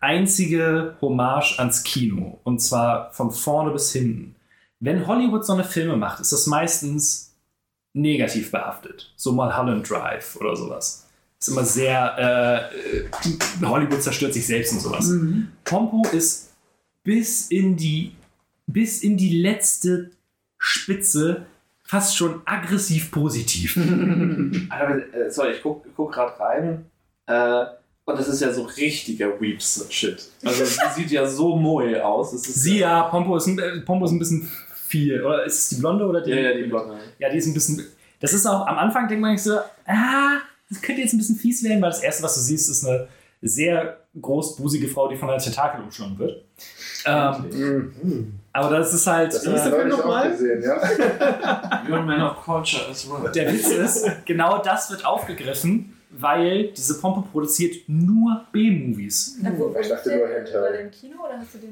einzige 0.01 0.97
Hommage 0.99 1.57
ans 1.57 1.83
Kino. 1.83 2.41
Und 2.43 2.59
zwar 2.59 3.13
von 3.13 3.31
vorne 3.31 3.71
bis 3.71 3.93
hinten. 3.93 4.35
Wenn 4.81 5.07
Hollywood 5.07 5.45
so 5.45 5.53
eine 5.53 5.63
Filme 5.63 5.95
macht, 5.95 6.19
ist 6.19 6.33
das 6.33 6.47
meistens 6.47 7.33
negativ 7.93 8.51
behaftet. 8.51 9.13
So 9.15 9.31
mal 9.31 9.55
Holland 9.55 9.89
Drive 9.89 10.35
oder 10.35 10.57
sowas. 10.57 11.08
Ist 11.39 11.47
immer 11.47 11.63
sehr, 11.63 12.69
äh, 12.71 13.65
Hollywood 13.65 14.03
zerstört 14.03 14.33
sich 14.33 14.45
selbst 14.45 14.73
und 14.73 14.81
sowas. 14.81 15.09
Pompo 15.63 16.05
ist 16.11 16.51
bis 17.03 17.47
in 17.47 17.77
die, 17.77 18.13
bis 18.67 19.03
in 19.03 19.15
die 19.15 19.41
letzte 19.41 20.11
Spitze 20.57 21.45
fast 21.81 22.17
schon 22.17 22.41
aggressiv 22.45 23.09
positiv. 23.09 23.77
Alter, 24.69 25.13
äh, 25.13 25.31
sorry, 25.31 25.53
ich 25.53 25.63
guck, 25.63 25.85
guck 25.95 26.11
gerade 26.11 26.39
rein. 26.39 26.85
Äh, 27.25 27.65
und 28.05 28.19
das 28.19 28.27
ist 28.27 28.41
ja 28.41 28.51
so 28.51 28.63
richtiger 28.63 29.39
Weeps-Shit. 29.39 30.29
Also, 30.43 30.65
sie 30.65 30.79
sieht 30.95 31.11
ja 31.11 31.25
so 31.25 31.55
moe 31.55 32.03
aus. 32.05 32.31
Sie 32.31 32.79
ja, 32.79 33.03
Pompo 33.03 33.37
ist, 33.37 33.47
ein, 33.47 33.59
äh, 33.59 33.79
Pompo 33.81 34.05
ist 34.05 34.11
ein 34.11 34.19
bisschen 34.19 34.51
viel. 34.85 35.23
Oder 35.23 35.45
ist 35.45 35.57
es 35.57 35.69
die 35.69 35.75
Blonde 35.75 36.05
oder 36.05 36.21
die? 36.21 36.31
Ja, 36.31 36.37
ja, 36.37 36.53
die 36.53 36.63
Blonde. 36.63 36.97
Ja, 37.17 37.29
die 37.29 37.37
ist 37.37 37.47
ein 37.47 37.53
bisschen. 37.53 37.85
Das 38.19 38.33
ist 38.33 38.45
auch 38.45 38.67
am 38.67 38.77
Anfang, 38.77 39.07
denkt 39.07 39.21
man 39.21 39.31
nicht 39.31 39.43
so, 39.43 39.57
ah, 39.85 40.37
das 40.69 40.81
könnte 40.81 41.01
jetzt 41.01 41.13
ein 41.13 41.17
bisschen 41.17 41.35
fies 41.35 41.63
werden, 41.63 41.81
weil 41.81 41.89
das 41.89 42.03
erste, 42.03 42.23
was 42.23 42.35
du 42.35 42.41
siehst, 42.41 42.69
ist 42.69 42.85
eine 42.85 43.07
sehr 43.41 43.97
großbusige 44.19 44.87
Frau, 44.87 45.07
die 45.07 45.15
von 45.15 45.29
einer 45.29 45.39
Tentakel 45.39 45.81
umschlungen 45.83 46.17
wird. 46.19 46.43
Ähm, 47.05 48.33
aber 48.51 48.77
das 48.77 48.93
ist 48.93 49.07
halt. 49.07 49.33
Das 49.33 49.47
hast 49.47 49.65
du 49.67 49.75
äh, 49.75 49.93
auch 49.93 50.23
gesehen, 50.23 50.61
ja? 50.61 51.81
Your 51.89 52.01
man 52.01 52.21
of 52.21 52.43
culture 52.43 52.91
is 52.91 53.09
right. 53.09 53.33
der 53.33 53.53
Witz 53.53 53.69
ist, 53.69 54.07
genau 54.25 54.61
das 54.61 54.91
wird 54.91 55.05
aufgegriffen, 55.05 55.93
weil 56.09 56.71
diese 56.71 56.99
Pompe 56.99 57.27
produziert 57.31 57.87
nur 57.87 58.45
B-Movies. 58.51 59.39
Wo 59.55 59.75
Ich 59.79 59.87
dachte 59.87 60.09
nur 60.09 60.27
der? 60.27 60.39
Hentai. 60.39 60.53
War 60.53 60.69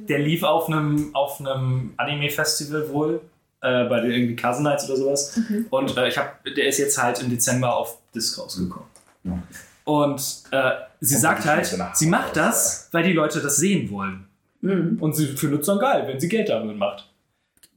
der 0.08 0.20
lief 0.20 0.44
auf 0.44 0.68
einem, 0.68 1.14
auf 1.14 1.40
einem 1.40 1.94
Anime-Festival 1.98 2.90
wohl, 2.90 3.22
äh, 3.62 3.86
bei 3.86 4.00
den 4.00 4.12
irgendwie 4.12 4.36
Cousin 4.36 4.64
Nights 4.64 4.86
oder 4.90 4.98
sowas. 4.98 5.40
Und 5.70 5.98
äh, 5.98 6.08
ich 6.08 6.18
hab, 6.18 6.44
der 6.46 6.68
ist 6.68 6.78
jetzt 6.78 7.02
halt 7.02 7.22
im 7.22 7.30
Dezember 7.30 7.76
auf 7.76 7.98
Disc 8.18 8.38
rausgekommen. 8.40 8.88
Und 9.84 10.22
äh, 10.52 10.72
sie 11.00 11.16
Und 11.16 11.22
sagt 11.22 11.44
die 11.44 11.48
halt, 11.48 11.78
sie 11.94 12.08
macht 12.08 12.36
das, 12.36 12.90
weil 12.92 13.04
die 13.04 13.14
Leute 13.14 13.40
das 13.40 13.58
sehen 13.58 13.90
wollen. 13.92 14.28
Und 14.62 15.16
sie 15.16 15.28
findet 15.28 15.62
es 15.62 15.68
dann 15.68 15.80
geil, 15.80 16.04
wenn 16.08 16.20
sie 16.20 16.28
Geld 16.28 16.50
damit 16.50 16.78
macht. 16.78 17.10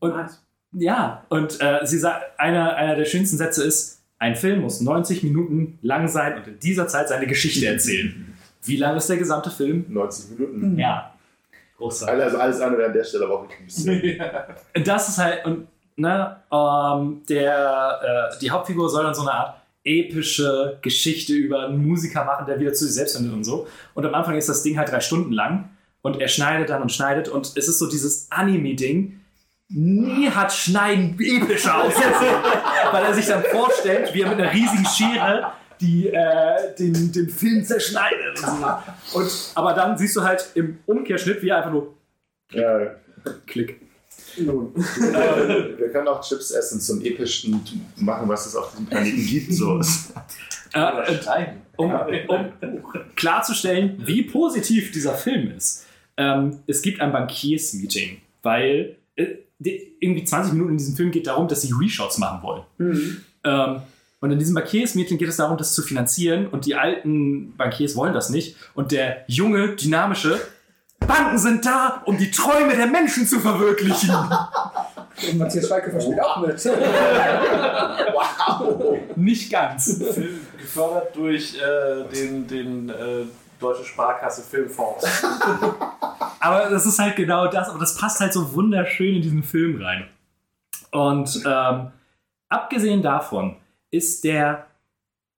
Und 0.00 0.14
ja, 0.72 1.24
und 1.28 1.60
äh, 1.60 1.80
sie 1.84 1.98
sagt, 1.98 2.38
einer, 2.38 2.74
einer 2.76 2.96
der 2.96 3.04
schönsten 3.04 3.36
Sätze 3.36 3.64
ist, 3.64 4.02
ein 4.18 4.36
Film 4.36 4.60
muss 4.60 4.80
90 4.80 5.22
Minuten 5.24 5.78
lang 5.82 6.08
sein 6.08 6.36
und 6.36 6.46
in 6.46 6.58
dieser 6.58 6.86
Zeit 6.86 7.08
seine 7.08 7.26
Geschichte 7.26 7.66
erzählen. 7.66 8.34
Wie 8.62 8.76
lang 8.76 8.96
ist 8.96 9.08
der 9.08 9.16
gesamte 9.16 9.50
Film? 9.50 9.86
90 9.88 10.38
Minuten. 10.38 10.78
Ja. 10.78 11.14
Großartig. 11.78 12.22
Also 12.22 12.38
alles 12.38 12.60
andere 12.60 12.86
an 12.86 12.92
der 12.92 13.04
Stelle 13.04 13.24
aber 13.24 13.38
auch 13.38 13.42
wirklich 13.42 13.60
ein 13.60 13.66
bisschen. 13.66 14.84
Das 14.84 15.08
ist 15.08 15.18
halt, 15.18 15.44
und 15.46 15.66
ne, 15.96 16.36
ähm, 16.52 17.22
der, 17.28 18.32
äh, 18.34 18.38
die 18.38 18.50
Hauptfigur 18.50 18.88
soll 18.88 19.04
dann 19.04 19.14
so 19.14 19.22
eine 19.22 19.32
Art 19.32 19.59
epische 19.84 20.78
Geschichte 20.82 21.32
über 21.32 21.66
einen 21.66 21.86
Musiker 21.86 22.24
machen, 22.24 22.46
der 22.46 22.60
wieder 22.60 22.72
zu 22.72 22.84
sich 22.84 22.94
selbst 22.94 23.16
findet 23.16 23.32
und 23.32 23.44
so. 23.44 23.66
Und 23.94 24.04
am 24.04 24.14
Anfang 24.14 24.36
ist 24.36 24.48
das 24.48 24.62
Ding 24.62 24.78
halt 24.78 24.90
drei 24.90 25.00
Stunden 25.00 25.32
lang 25.32 25.70
und 26.02 26.20
er 26.20 26.28
schneidet 26.28 26.70
dann 26.70 26.82
und 26.82 26.92
schneidet 26.92 27.28
und 27.28 27.56
es 27.56 27.68
ist 27.68 27.78
so 27.78 27.88
dieses 27.88 28.30
Anime-Ding. 28.30 29.20
Nie 29.68 30.28
hat 30.28 30.52
Schneiden 30.52 31.16
epischer 31.20 31.84
ausgesehen, 31.84 32.12
weil 32.92 33.04
er 33.04 33.14
sich 33.14 33.26
dann 33.26 33.42
vorstellt, 33.44 34.12
wie 34.12 34.22
er 34.22 34.30
mit 34.30 34.40
einer 34.40 34.52
riesigen 34.52 34.84
Schere 34.84 35.52
die, 35.80 36.08
äh, 36.08 36.74
den, 36.78 37.12
den 37.12 37.28
Film 37.28 37.64
zerschneidet. 37.64 38.38
Und 38.42 38.60
so. 38.60 39.18
und, 39.18 39.30
aber 39.54 39.72
dann 39.74 39.96
siehst 39.96 40.16
du 40.16 40.22
halt 40.22 40.50
im 40.54 40.78
Umkehrschnitt, 40.86 41.40
wie 41.42 41.50
er 41.50 41.58
einfach 41.58 41.72
nur 41.72 41.94
Ja, 42.52 42.96
Klick. 43.46 43.80
Wir 44.36 45.88
können 45.92 46.08
auch 46.08 46.20
Chips 46.22 46.50
essen 46.50 46.80
zum 46.80 47.04
epischsten 47.04 47.60
machen, 47.96 48.28
was 48.28 48.46
es 48.46 48.56
auf 48.56 48.70
diesem 48.70 48.86
Planeten 48.86 49.26
gibt. 49.26 49.54
So. 49.54 49.80
Äh, 50.72 51.56
um, 51.76 51.92
um 52.28 52.52
klarzustellen, 53.16 54.00
wie 54.06 54.22
positiv 54.22 54.92
dieser 54.92 55.14
Film 55.14 55.50
ist. 55.56 55.84
Ähm, 56.16 56.60
es 56.68 56.80
gibt 56.80 57.00
ein 57.00 57.10
Bankiers-Meeting, 57.10 58.18
weil 58.42 58.94
äh, 59.16 59.26
die, 59.58 59.96
irgendwie 59.98 60.24
20 60.24 60.52
Minuten 60.52 60.70
in 60.70 60.78
diesem 60.78 60.94
Film 60.94 61.10
geht 61.10 61.26
darum, 61.26 61.48
dass 61.48 61.62
sie 61.62 61.72
Reshots 61.72 62.18
machen 62.18 62.42
wollen. 62.44 62.62
Ähm, 63.42 63.82
und 64.20 64.30
in 64.30 64.38
diesem 64.38 64.54
Bankiers-Meeting 64.54 65.18
geht 65.18 65.28
es 65.28 65.38
darum, 65.38 65.56
das 65.56 65.74
zu 65.74 65.82
finanzieren 65.82 66.46
und 66.46 66.66
die 66.66 66.74
alten 66.74 67.56
Bankiers 67.56 67.96
wollen 67.96 68.12
das 68.12 68.30
nicht. 68.30 68.56
Und 68.74 68.92
der 68.92 69.24
junge, 69.26 69.76
dynamische 69.76 70.38
Banken 71.06 71.38
sind 71.38 71.66
da, 71.66 72.02
um 72.04 72.16
die 72.16 72.30
Träume 72.30 72.76
der 72.76 72.86
Menschen 72.86 73.26
zu 73.26 73.40
verwirklichen. 73.40 74.10
Und 74.10 75.38
Matthias 75.38 75.66
Schweighöfer 75.66 76.00
spielt 76.00 76.22
auch 76.22 76.38
mit. 76.38 76.64
wow! 78.14 78.98
Nicht 79.16 79.50
ganz. 79.50 79.98
Film 80.14 80.40
gefördert 80.70 81.16
durch 81.16 81.56
äh, 81.56 82.04
den, 82.14 82.46
den 82.46 82.88
äh, 82.88 83.24
Deutsche 83.58 83.84
Sparkasse 83.84 84.42
Filmfonds. 84.42 85.04
Aber 86.40 86.70
das 86.70 86.86
ist 86.86 86.98
halt 86.98 87.16
genau 87.16 87.48
das, 87.48 87.68
aber 87.68 87.78
das 87.78 87.98
passt 87.98 88.18
halt 88.20 88.32
so 88.32 88.54
wunderschön 88.54 89.16
in 89.16 89.20
diesen 89.20 89.42
Film 89.42 89.82
rein. 89.82 90.08
Und 90.90 91.42
ähm, 91.44 91.90
abgesehen 92.48 93.02
davon 93.02 93.56
ist 93.90 94.24
der 94.24 94.66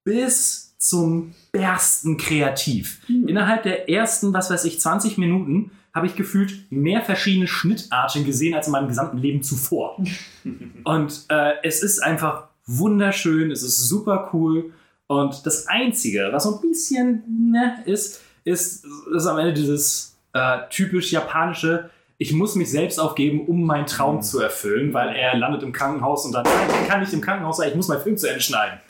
bis 0.05 0.72
zum 0.83 1.35
Bersten 1.53 2.17
kreativ. 2.17 3.01
Innerhalb 3.09 3.63
der 3.63 3.89
ersten, 3.89 4.33
was 4.35 4.51
weiß 4.51 4.65
ich, 4.65 4.81
20 4.81 5.17
Minuten 5.17 5.71
habe 5.95 6.07
ich 6.07 6.17
gefühlt 6.17 6.71
mehr 6.71 7.03
verschiedene 7.03 7.47
Schnittarten 7.47 8.25
gesehen 8.25 8.55
als 8.55 8.67
in 8.67 8.73
meinem 8.73 8.89
gesamten 8.89 9.19
Leben 9.19 9.43
zuvor. 9.43 10.03
Und 10.85 11.27
äh, 11.29 11.55
es 11.63 11.83
ist 11.83 12.03
einfach 12.03 12.49
wunderschön, 12.67 13.51
es 13.51 13.63
ist 13.63 13.89
super 13.89 14.31
cool. 14.33 14.73
Und 15.07 15.47
das 15.47 15.67
Einzige, 15.69 16.31
was 16.33 16.45
so 16.45 16.57
ein 16.57 16.61
bisschen 16.63 17.23
ne, 17.53 17.83
ist, 17.85 18.23
ist, 18.45 18.85
ist 19.15 19.27
am 19.27 19.39
Ende 19.39 19.53
dieses 19.53 20.17
äh, 20.33 20.59
typisch 20.71 21.13
japanische, 21.13 21.91
ich 22.19 22.33
muss 22.33 22.55
mich 22.55 22.71
selbst 22.71 22.99
aufgeben, 22.99 23.47
um 23.47 23.65
meinen 23.65 23.87
Traum 23.87 24.23
zu 24.23 24.41
erfüllen, 24.41 24.95
weil 24.95 25.15
er 25.15 25.37
landet 25.37 25.63
im 25.63 25.73
Krankenhaus 25.73 26.25
und 26.25 26.33
dann, 26.33 26.45
nein, 26.45 26.89
kann 26.89 27.01
nicht 27.01 27.13
im 27.13 27.21
Krankenhaus 27.21 27.59
sein, 27.59 27.71
ich 27.71 27.75
muss 27.75 27.89
meinen 27.89 28.03
Film 28.03 28.17
zu 28.17 28.29
Ende 28.29 28.41
schneiden. 28.41 28.81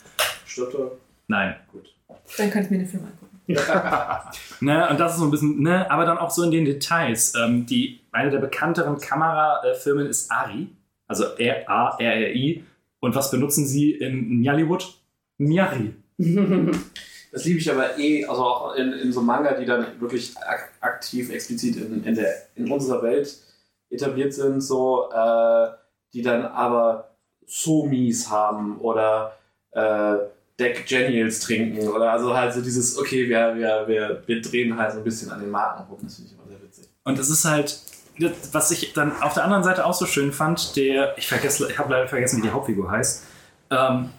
Stirbt 0.45 0.75
Nein. 1.33 1.55
Dann 2.37 2.51
kann 2.51 2.63
ich 2.63 2.69
mir 2.69 2.77
den 2.77 2.87
Film 2.87 3.05
angucken. 3.05 3.23
Ne, 4.61 4.87
und 4.89 4.99
das 4.99 5.13
ist 5.13 5.19
so 5.19 5.25
ein 5.25 5.31
bisschen, 5.31 5.61
ne, 5.61 5.89
aber 5.91 6.05
dann 6.05 6.17
auch 6.19 6.29
so 6.29 6.43
in 6.43 6.51
den 6.51 6.63
Details. 6.63 7.33
Ähm, 7.35 7.65
die, 7.65 8.01
eine 8.11 8.29
der 8.29 8.37
bekannteren 8.37 8.99
Kamerafirmen 8.99 10.07
ist 10.07 10.31
Ari, 10.31 10.69
also 11.07 11.25
R-A-R-R-I. 11.35 12.63
Und 12.99 13.15
was 13.15 13.31
benutzen 13.31 13.65
sie 13.65 13.91
in 13.91 14.41
Nollywood? 14.41 14.95
Miari. 15.37 15.93
Das 17.33 17.45
liebe 17.45 17.57
ich 17.57 17.71
aber 17.71 17.97
eh, 17.97 18.25
also 18.25 18.43
auch 18.43 18.75
in, 18.75 18.93
in 18.93 19.11
so 19.11 19.19
Manga, 19.19 19.55
die 19.55 19.65
dann 19.65 19.99
wirklich 19.99 20.37
ak 20.37 20.69
aktiv, 20.81 21.31
explizit 21.31 21.77
in, 21.77 22.03
in, 22.03 22.13
der, 22.13 22.31
in 22.55 22.71
unserer 22.71 23.01
Welt 23.01 23.35
etabliert 23.89 24.35
sind, 24.35 24.61
so, 24.61 25.09
äh, 25.11 25.69
die 26.13 26.21
dann 26.21 26.45
aber 26.45 27.15
Somis 27.47 28.29
haben 28.29 28.77
oder 28.77 29.35
äh, 29.71 30.17
Jack 30.59 30.87
Daniels 30.87 31.39
trinken 31.39 31.87
oder 31.87 32.11
also 32.11 32.35
halt 32.35 32.53
so 32.53 32.61
dieses, 32.61 32.97
okay, 32.97 33.27
wir, 33.27 33.55
wir, 33.55 33.83
wir, 33.87 34.23
wir 34.25 34.41
drehen 34.41 34.77
halt 34.77 34.91
so 34.91 34.99
ein 34.99 35.03
bisschen 35.03 35.31
an 35.31 35.39
den 35.39 35.49
Marken 35.49 35.83
rum, 35.89 35.99
das 36.03 36.15
finde 36.15 36.31
ich 36.31 36.37
immer 36.37 36.47
sehr 36.47 36.61
witzig. 36.61 36.89
Und 37.03 37.17
es 37.17 37.29
ist 37.29 37.45
halt, 37.45 37.79
was 38.51 38.71
ich 38.71 38.93
dann 38.93 39.19
auf 39.21 39.33
der 39.33 39.43
anderen 39.43 39.63
Seite 39.63 39.85
auch 39.85 39.93
so 39.93 40.05
schön 40.05 40.31
fand, 40.31 40.75
der, 40.75 41.17
ich 41.17 41.27
vergesse, 41.27 41.69
ich 41.69 41.79
habe 41.79 41.91
leider 41.91 42.07
vergessen, 42.07 42.37
wie 42.37 42.41
die 42.43 42.51
Hauptfigur 42.51 42.91
heißt, 42.91 43.25
ähm, 43.71 44.11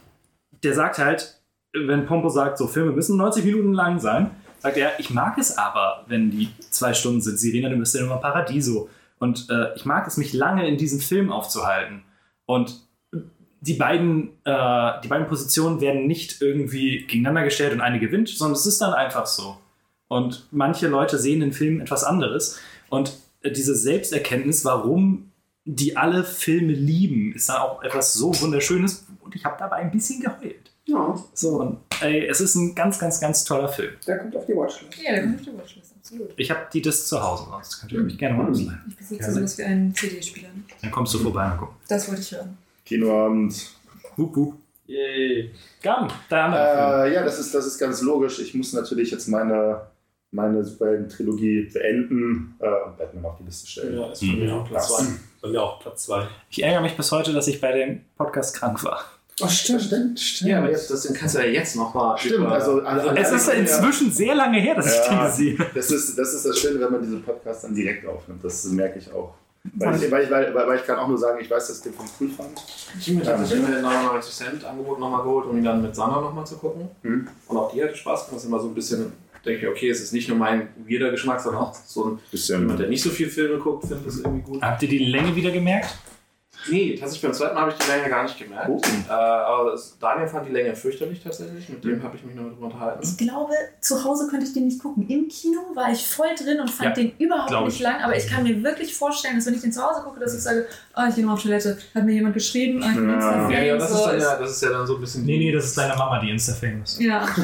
der 0.65 0.75
sagt 0.75 0.99
halt, 0.99 1.41
wenn 1.73 2.07
Pompo 2.07 2.29
sagt, 2.29 2.59
so 2.59 2.67
Filme 2.67 2.93
müssen 2.93 3.17
90 3.17 3.45
Minuten 3.45 3.73
lang 3.73 4.01
sein, 4.01 4.31
sagt 4.59 4.77
er, 4.77 4.99
ich 4.99 5.11
mag 5.11 5.39
es 5.39 5.57
aber, 5.59 6.05
wenn 6.09 6.31
die 6.31 6.49
zwei 6.71 6.95
Stunden 6.95 7.21
sind. 7.21 7.39
Sirena, 7.39 7.69
du 7.69 7.77
bist 7.77 7.95
ja 7.95 8.01
immer 8.01 8.17
Paradiso. 8.17 8.89
Und 9.19 9.49
äh, 9.51 9.75
ich 9.75 9.85
mag 9.85 10.07
es, 10.07 10.17
mich 10.17 10.33
lange 10.33 10.67
in 10.67 10.79
diesem 10.79 11.01
Film 11.01 11.31
aufzuhalten. 11.31 12.03
Und 12.47 12.84
die 13.67 13.75
beiden, 13.75 14.29
äh, 14.45 15.01
die 15.03 15.09
beiden 15.09 15.27
Positionen 15.27 15.81
werden 15.81 16.07
nicht 16.07 16.43
irgendwie 16.43 17.07
gegeneinander 17.07 17.45
gestellt 17.45 17.73
und 17.73 17.81
eine 17.81 17.99
gewinnt, 17.99 18.29
sondern 18.29 18.59
es 18.59 18.67
ist 18.67 18.81
dann 18.81 18.93
einfach 18.93 19.27
so. 19.27 19.57
Und 20.09 20.47
manche 20.51 20.89
Leute 20.89 21.19
sehen 21.19 21.41
in 21.41 21.53
Filmen 21.53 21.81
etwas 21.81 22.05
anderes. 22.05 22.61
Und 22.91 23.17
diese 23.45 23.75
Selbsterkenntnis, 23.75 24.65
warum 24.65 25.31
die 25.65 25.97
alle 25.97 26.25
Filme 26.25 26.73
lieben, 26.73 27.33
ist 27.35 27.49
dann 27.49 27.57
auch 27.57 27.83
etwas 27.83 28.13
so 28.13 28.39
Wunderschönes. 28.41 29.07
Und 29.21 29.35
ich 29.35 29.45
habe 29.45 29.57
dabei 29.59 29.77
ein 29.77 29.91
bisschen 29.91 30.21
geheult. 30.21 30.71
Ja. 30.85 31.19
So, 31.33 31.61
und, 31.61 31.79
ey, 32.03 32.27
es 32.27 32.43
ist 32.43 32.57
ein 32.57 32.75
ganz, 32.75 32.99
ganz, 32.99 33.19
ganz 33.19 33.45
toller 33.45 33.69
Film. 33.69 33.95
Der 34.07 34.19
kommt 34.19 34.37
auf 34.37 34.45
die 34.45 34.53
Watchlist. 34.53 35.03
Ja, 35.03 35.13
der 35.13 35.23
kommt 35.23 35.37
auf 35.37 35.45
die 35.47 35.57
Watchlist, 35.57 35.95
absolut. 35.97 36.31
Ich 36.37 36.51
habe 36.51 36.61
die 36.71 36.83
Disc 36.83 37.07
zu 37.07 37.23
Hause, 37.23 37.45
sonst 37.51 37.81
könnt 37.81 37.93
ihr 37.93 38.01
mich 38.01 38.19
gerne 38.19 38.37
mal 38.37 38.51
ausleihen. 38.51 38.83
Ich 38.89 38.97
besitze 38.97 39.33
sowas 39.33 39.57
wie 39.57 39.63
einen 39.63 39.95
CD-Spieler. 39.95 40.49
Dann 40.83 40.91
kommst 40.91 41.15
du 41.15 41.19
vorbei 41.21 41.51
und 41.51 41.57
gucken. 41.57 41.77
Das 41.89 42.07
wollte 42.07 42.21
ich 42.21 42.33
hören. 42.33 42.59
Kinoabend. 42.85 43.71
Hup, 44.17 44.37
hup. 44.37 44.55
Yay. 44.87 45.51
Andere 45.85 46.13
Film. 46.29 46.53
Äh, 46.53 47.15
ja, 47.15 47.25
das 47.25 47.39
ist, 47.39 47.55
das 47.55 47.67
ist 47.67 47.79
ganz 47.79 48.03
logisch. 48.03 48.39
Ich 48.39 48.55
muss 48.55 48.73
natürlich 48.75 49.11
jetzt 49.11 49.29
meine, 49.29 49.81
meine 50.31 50.63
Superhelden-Trilogie 50.63 51.71
beenden 51.73 52.55
äh, 52.61 52.67
und 52.87 52.99
Batman 52.99 53.25
auf 53.25 53.37
die 53.39 53.45
Liste 53.45 53.67
stellen. 53.67 53.99
Ja, 53.99 54.13
ist 54.13 54.21
bei 54.21 54.27
mir 54.37 54.55
auch 54.55 54.69
Platz 54.69 54.89
2. 54.89 55.05
Bei 55.43 55.49
mir 55.49 55.63
auch 55.63 55.81
Platz 55.81 56.05
2. 56.05 56.29
Ich 56.51 56.63
ärgere 56.63 56.83
mich 56.83 56.97
bis 56.97 57.11
heute, 57.13 57.33
dass 57.33 57.49
ich 57.49 57.61
bei 57.61 57.73
dem 57.73 58.03
Podcast 58.17 58.57
krank 58.57 58.85
war. 58.85 59.01
Oh, 59.41 59.49
stimmt. 59.49 59.83
Stimmt, 59.83 60.21
stimmt. 60.21 60.51
Ja, 60.51 60.59
aber 60.59 60.71
jetzt, 60.71 60.91
das 60.91 61.13
kannst 61.13 61.35
du 61.35 61.39
ja 61.41 61.47
jetzt 61.47 61.75
nochmal. 61.75 62.17
Stimmt, 62.19 62.47
also, 62.47 62.83
also 62.83 63.09
Es 63.11 63.33
ist 63.33 63.49
inzwischen 63.49 64.13
sehr 64.13 64.35
lange 64.35 64.61
her, 64.61 64.77
dass 64.77 64.87
ich 64.95 65.01
den 65.09 65.13
Ja, 65.13 65.27
gesehen 65.27 65.59
habe. 65.59 65.71
das 65.75 65.91
ist, 65.91 66.17
das 66.17 66.35
ist 66.35 66.47
das 66.47 66.59
Schöne, 66.59 66.79
wenn 66.79 66.93
man 66.93 67.01
diesen 67.03 67.23
Podcast 67.23 67.65
dann 67.65 67.75
direkt 67.75 68.07
aufnimmt. 68.07 68.45
Das 68.45 68.65
merke 68.67 68.99
ich 68.99 69.11
auch. 69.13 69.35
Weil 69.73 69.97
ich, 69.97 70.11
weil, 70.11 70.25
ich, 70.25 70.31
weil, 70.31 70.55
weil 70.55 70.79
ich 70.79 70.85
kann 70.85 70.99
auch 70.99 71.09
nur 71.09 71.17
sagen, 71.17 71.39
ich 71.41 71.51
weiß, 71.51 71.69
dass 71.69 71.79
ich 71.79 71.83
den 71.85 71.95
Film 71.95 72.09
cool 72.21 72.29
fand. 72.29 72.63
Ich 72.99 73.09
habe 73.09 73.19
mir 73.19 73.25
tatsächlich 73.25 73.69
mit 73.69 73.81
99 73.81 74.35
Cent 74.35 74.65
Angebot 74.65 75.01
nochmal 75.01 75.23
geholt, 75.23 75.47
um 75.47 75.57
ihn 75.57 75.65
dann 75.65 75.81
mit 75.81 75.97
Sanna 75.97 76.21
nochmal 76.21 76.47
zu 76.47 76.59
gucken. 76.59 76.89
Mhm. 77.03 77.29
Und 77.49 77.57
auch 77.57 77.73
die 77.73 77.83
hatte 77.83 77.97
Spaß 77.97 78.27
gemacht. 78.27 78.37
Das 78.37 78.43
ist 78.43 78.49
immer 78.49 78.61
so 78.61 78.69
ein 78.69 78.75
bisschen, 78.75 79.13
denke 79.45 79.63
ich, 79.63 79.69
okay, 79.69 79.89
es 79.89 80.03
ist 80.03 80.13
nicht 80.13 80.29
nur 80.29 80.37
mein 80.37 80.69
weirder 80.87 81.11
Geschmack, 81.11 81.41
sondern 81.41 81.63
auch 81.63 81.75
so 81.75 82.11
ein 82.11 82.19
Bisschen. 82.31 82.61
jemand, 82.61 82.79
der 82.79 82.89
nicht 82.89 83.03
so 83.03 83.09
viel 83.09 83.29
Filme 83.29 83.59
guckt, 83.59 83.87
findet 83.87 84.07
das 84.07 84.19
irgendwie 84.19 84.43
gut. 84.43 84.63
Habt 84.63 84.83
ihr 84.83 84.89
die 84.89 84.99
Länge 84.99 85.35
wieder 85.35 85.51
gemerkt? 85.51 85.97
Nee, 86.71 86.95
tatsächlich 86.99 87.23
beim 87.23 87.33
zweiten 87.35 87.55
Mal 87.55 87.61
habe 87.63 87.71
ich 87.73 87.79
die 87.79 87.91
Länge 87.91 88.09
gar 88.09 88.23
nicht 88.23 88.39
gemerkt. 88.39 88.69
Oh. 88.71 88.81
Äh, 89.09 89.13
aber 89.13 89.79
Daniel 90.01 90.29
fand 90.29 90.49
die 90.49 90.53
Länge 90.53 90.75
fürchterlich 90.75 91.23
tatsächlich. 91.23 91.69
Mit 91.69 91.85
dem 91.85 92.03
habe 92.03 92.17
ich 92.17 92.25
mich 92.25 92.35
noch 92.35 92.45
drüber 92.45 92.67
unterhalten. 92.67 93.01
Ich 93.03 93.17
glaube, 93.19 93.53
zu 93.81 94.03
Hause 94.03 94.29
konnte 94.29 94.47
ich 94.47 94.53
den 94.55 94.65
nicht 94.67 94.81
gucken. 94.83 95.07
Im 95.09 95.29
Kino 95.29 95.61
war 95.75 95.91
ich 95.93 96.07
voll 96.07 96.29
drin 96.37 96.61
und 96.61 96.71
fand 96.71 96.97
Ja, 96.97 97.03
den 97.03 97.13
überhaupt 97.19 97.51
nicht 97.67 97.77
ich. 97.77 97.81
lang. 97.83 98.03
Aber 98.03 98.17
ich 98.17 98.27
kann 98.29 98.43
mir 98.45 98.63
wirklich 98.63 98.95
vorstellen, 98.97 99.37
dass 99.37 99.47
wenn 99.47 99.55
ich 99.55 99.61
den 99.61 99.73
zu 99.73 99.83
Hause 99.83 100.03
gucke, 100.03 100.21
dass 100.21 100.35
ich 100.35 100.41
sage, 100.43 100.67
oh, 100.97 101.03
ich 101.09 101.15
gehe 101.15 101.25
nochmal 101.25 101.37
auf 101.37 101.43
Toilette. 101.43 101.79
Hat 101.95 102.05
mir 102.05 102.13
jemand 102.13 102.35
geschrieben, 102.35 102.81
oh, 102.83 102.89
ich 102.89 102.95
bin 102.95 103.11
Ja. 103.11 103.51
Ja, 103.51 103.61
ja, 103.63 103.77
das, 103.77 103.91
so, 103.91 103.97
ist 103.99 104.07
dann 104.07 104.17
ist- 104.17 104.23
ja, 104.25 104.37
das 104.39 104.51
ist 104.53 104.63
ja 104.63 104.71
dann 104.71 104.87
so 104.87 104.95
ein 104.97 105.01
bisschen. 105.01 105.25
Nee, 105.25 105.39
nee, 105.39 105.53
das 105.53 105.65
ist 105.67 105.79
deine 105.79 105.95
Mama, 105.97 106.19
die 106.21 106.31
Insta-Famous. 106.31 106.99
ja. 107.01 107.27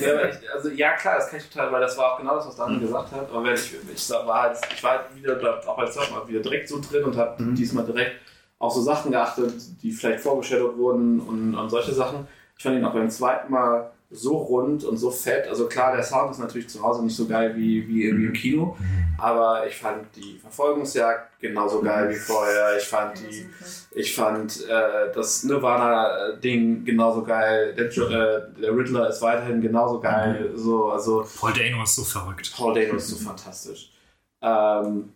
Ja, 0.00 0.12
aber 0.14 0.28
ich, 0.30 0.36
also, 0.54 0.68
ja, 0.70 0.92
klar, 0.96 1.16
das 1.16 1.28
kann 1.30 1.38
ich 1.38 1.48
total, 1.48 1.72
weil 1.72 1.80
das 1.80 1.96
war 1.96 2.12
auch 2.14 2.18
genau 2.18 2.36
das, 2.36 2.46
was 2.48 2.56
Daniel 2.56 2.80
gesagt 2.80 3.12
hat. 3.12 3.28
Aber 3.30 3.44
wenn 3.44 3.54
ich, 3.54 3.74
ich 3.94 4.10
war 4.10 4.42
halt, 4.42 4.58
ich 4.74 4.82
war 4.82 4.90
halt 4.92 5.00
wieder, 5.14 5.38
auch 5.66 5.90
zweiten 5.90 6.12
Mal 6.14 6.26
wieder 6.28 6.40
direkt 6.40 6.68
so 6.68 6.80
drin 6.80 7.04
und 7.04 7.16
habe 7.16 7.42
Mhm. 7.42 7.54
diesmal 7.54 7.84
direkt 7.84 8.12
auf 8.58 8.72
so 8.72 8.82
Sachen 8.82 9.12
geachtet, 9.12 9.54
die 9.82 9.92
vielleicht 9.92 10.20
vorgestellt 10.20 10.76
wurden 10.76 11.20
und, 11.20 11.54
und 11.54 11.70
solche 11.70 11.92
Sachen. 11.92 12.26
Ich 12.56 12.62
fand 12.62 12.76
ihn 12.76 12.84
auch 12.84 12.92
beim 12.92 13.10
zweiten 13.10 13.52
Mal 13.52 13.92
so 14.10 14.38
rund 14.38 14.84
und 14.84 14.96
so 14.96 15.10
fett. 15.10 15.46
Also 15.48 15.66
klar, 15.66 15.94
der 15.94 16.02
Sound 16.02 16.30
ist 16.30 16.38
natürlich 16.38 16.68
zu 16.68 16.82
Hause 16.82 17.04
nicht 17.04 17.14
so 17.14 17.26
geil 17.26 17.54
wie, 17.56 17.86
wie 17.86 18.08
im 18.08 18.32
Kino, 18.32 18.76
aber 19.18 19.66
ich 19.66 19.76
fand 19.76 20.06
die 20.16 20.38
Verfolgungsjagd 20.38 21.38
genauso 21.40 21.82
geil 21.82 22.08
wie 22.08 22.16
vorher. 22.16 22.76
Ich 22.78 22.84
fand 22.84 23.18
die, 23.18 23.46
ich 23.92 24.14
fand 24.14 24.66
äh, 24.66 25.12
das 25.14 25.44
Nirvana-Ding 25.44 26.84
genauso 26.84 27.22
geil. 27.22 27.74
Der, 27.74 27.86
äh, 27.86 28.60
der 28.60 28.76
Riddler 28.76 29.10
ist 29.10 29.20
weiterhin 29.20 29.60
genauso 29.60 30.00
geil. 30.00 30.52
So, 30.54 30.90
also 30.90 31.24
Paul 31.38 31.52
Dano 31.52 31.82
ist 31.82 31.94
so 31.94 32.04
verrückt. 32.04 32.52
Paul 32.56 32.74
Dano 32.74 32.96
ist 32.96 33.08
so 33.08 33.16
fantastisch. 33.24 33.92
Ähm, 34.40 35.12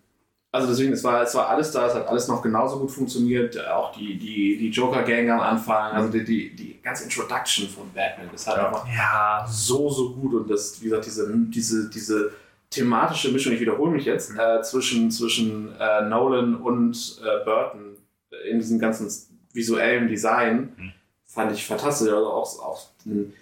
also 0.52 0.68
deswegen, 0.68 0.92
es 0.92 1.02
war, 1.02 1.22
es 1.22 1.34
war 1.34 1.48
alles 1.48 1.70
da, 1.72 1.86
es 1.86 1.94
hat 1.94 2.06
alles 2.06 2.28
noch 2.28 2.42
genauso 2.42 2.78
gut 2.78 2.90
funktioniert. 2.90 3.58
Auch 3.68 3.92
die, 3.92 4.18
die, 4.18 4.58
die 4.58 4.68
Joker-Gang 4.68 5.30
am 5.30 5.40
Anfang, 5.40 5.92
also 5.92 6.10
die, 6.10 6.24
die, 6.24 6.54
die 6.54 6.78
ganze 6.82 7.04
Introduction 7.04 7.66
von 7.68 7.90
Batman, 7.94 8.28
das 8.30 8.46
hat 8.46 8.56
Ja. 8.58 8.66
einfach 8.68 8.86
Ja, 8.86 9.46
so, 9.48 9.88
so 9.90 10.12
gut 10.14 10.34
und 10.34 10.50
das, 10.50 10.78
wie 10.80 10.84
gesagt, 10.84 11.06
diese, 11.06 11.32
diese, 11.48 11.88
diese 11.90 12.32
thematische 12.68 13.32
Mischung, 13.32 13.52
ich 13.54 13.60
wiederhole 13.60 13.92
mich 13.92 14.04
jetzt, 14.04 14.32
äh, 14.38 14.60
zwischen, 14.62 15.10
zwischen 15.10 15.74
äh, 15.80 16.02
Nolan 16.02 16.54
und 16.56 17.20
äh, 17.24 17.44
Burton 17.44 17.96
in 18.50 18.58
diesem 18.58 18.78
ganzen 18.78 19.10
visuellen 19.52 20.08
Design 20.08 20.72
Mhm. 20.76 20.92
fand 21.26 21.52
ich 21.52 21.64
fantastisch. 21.66 22.08
Also 22.08 22.26
auch, 22.30 22.58
auch 22.62 22.82
ein, 23.06 23.32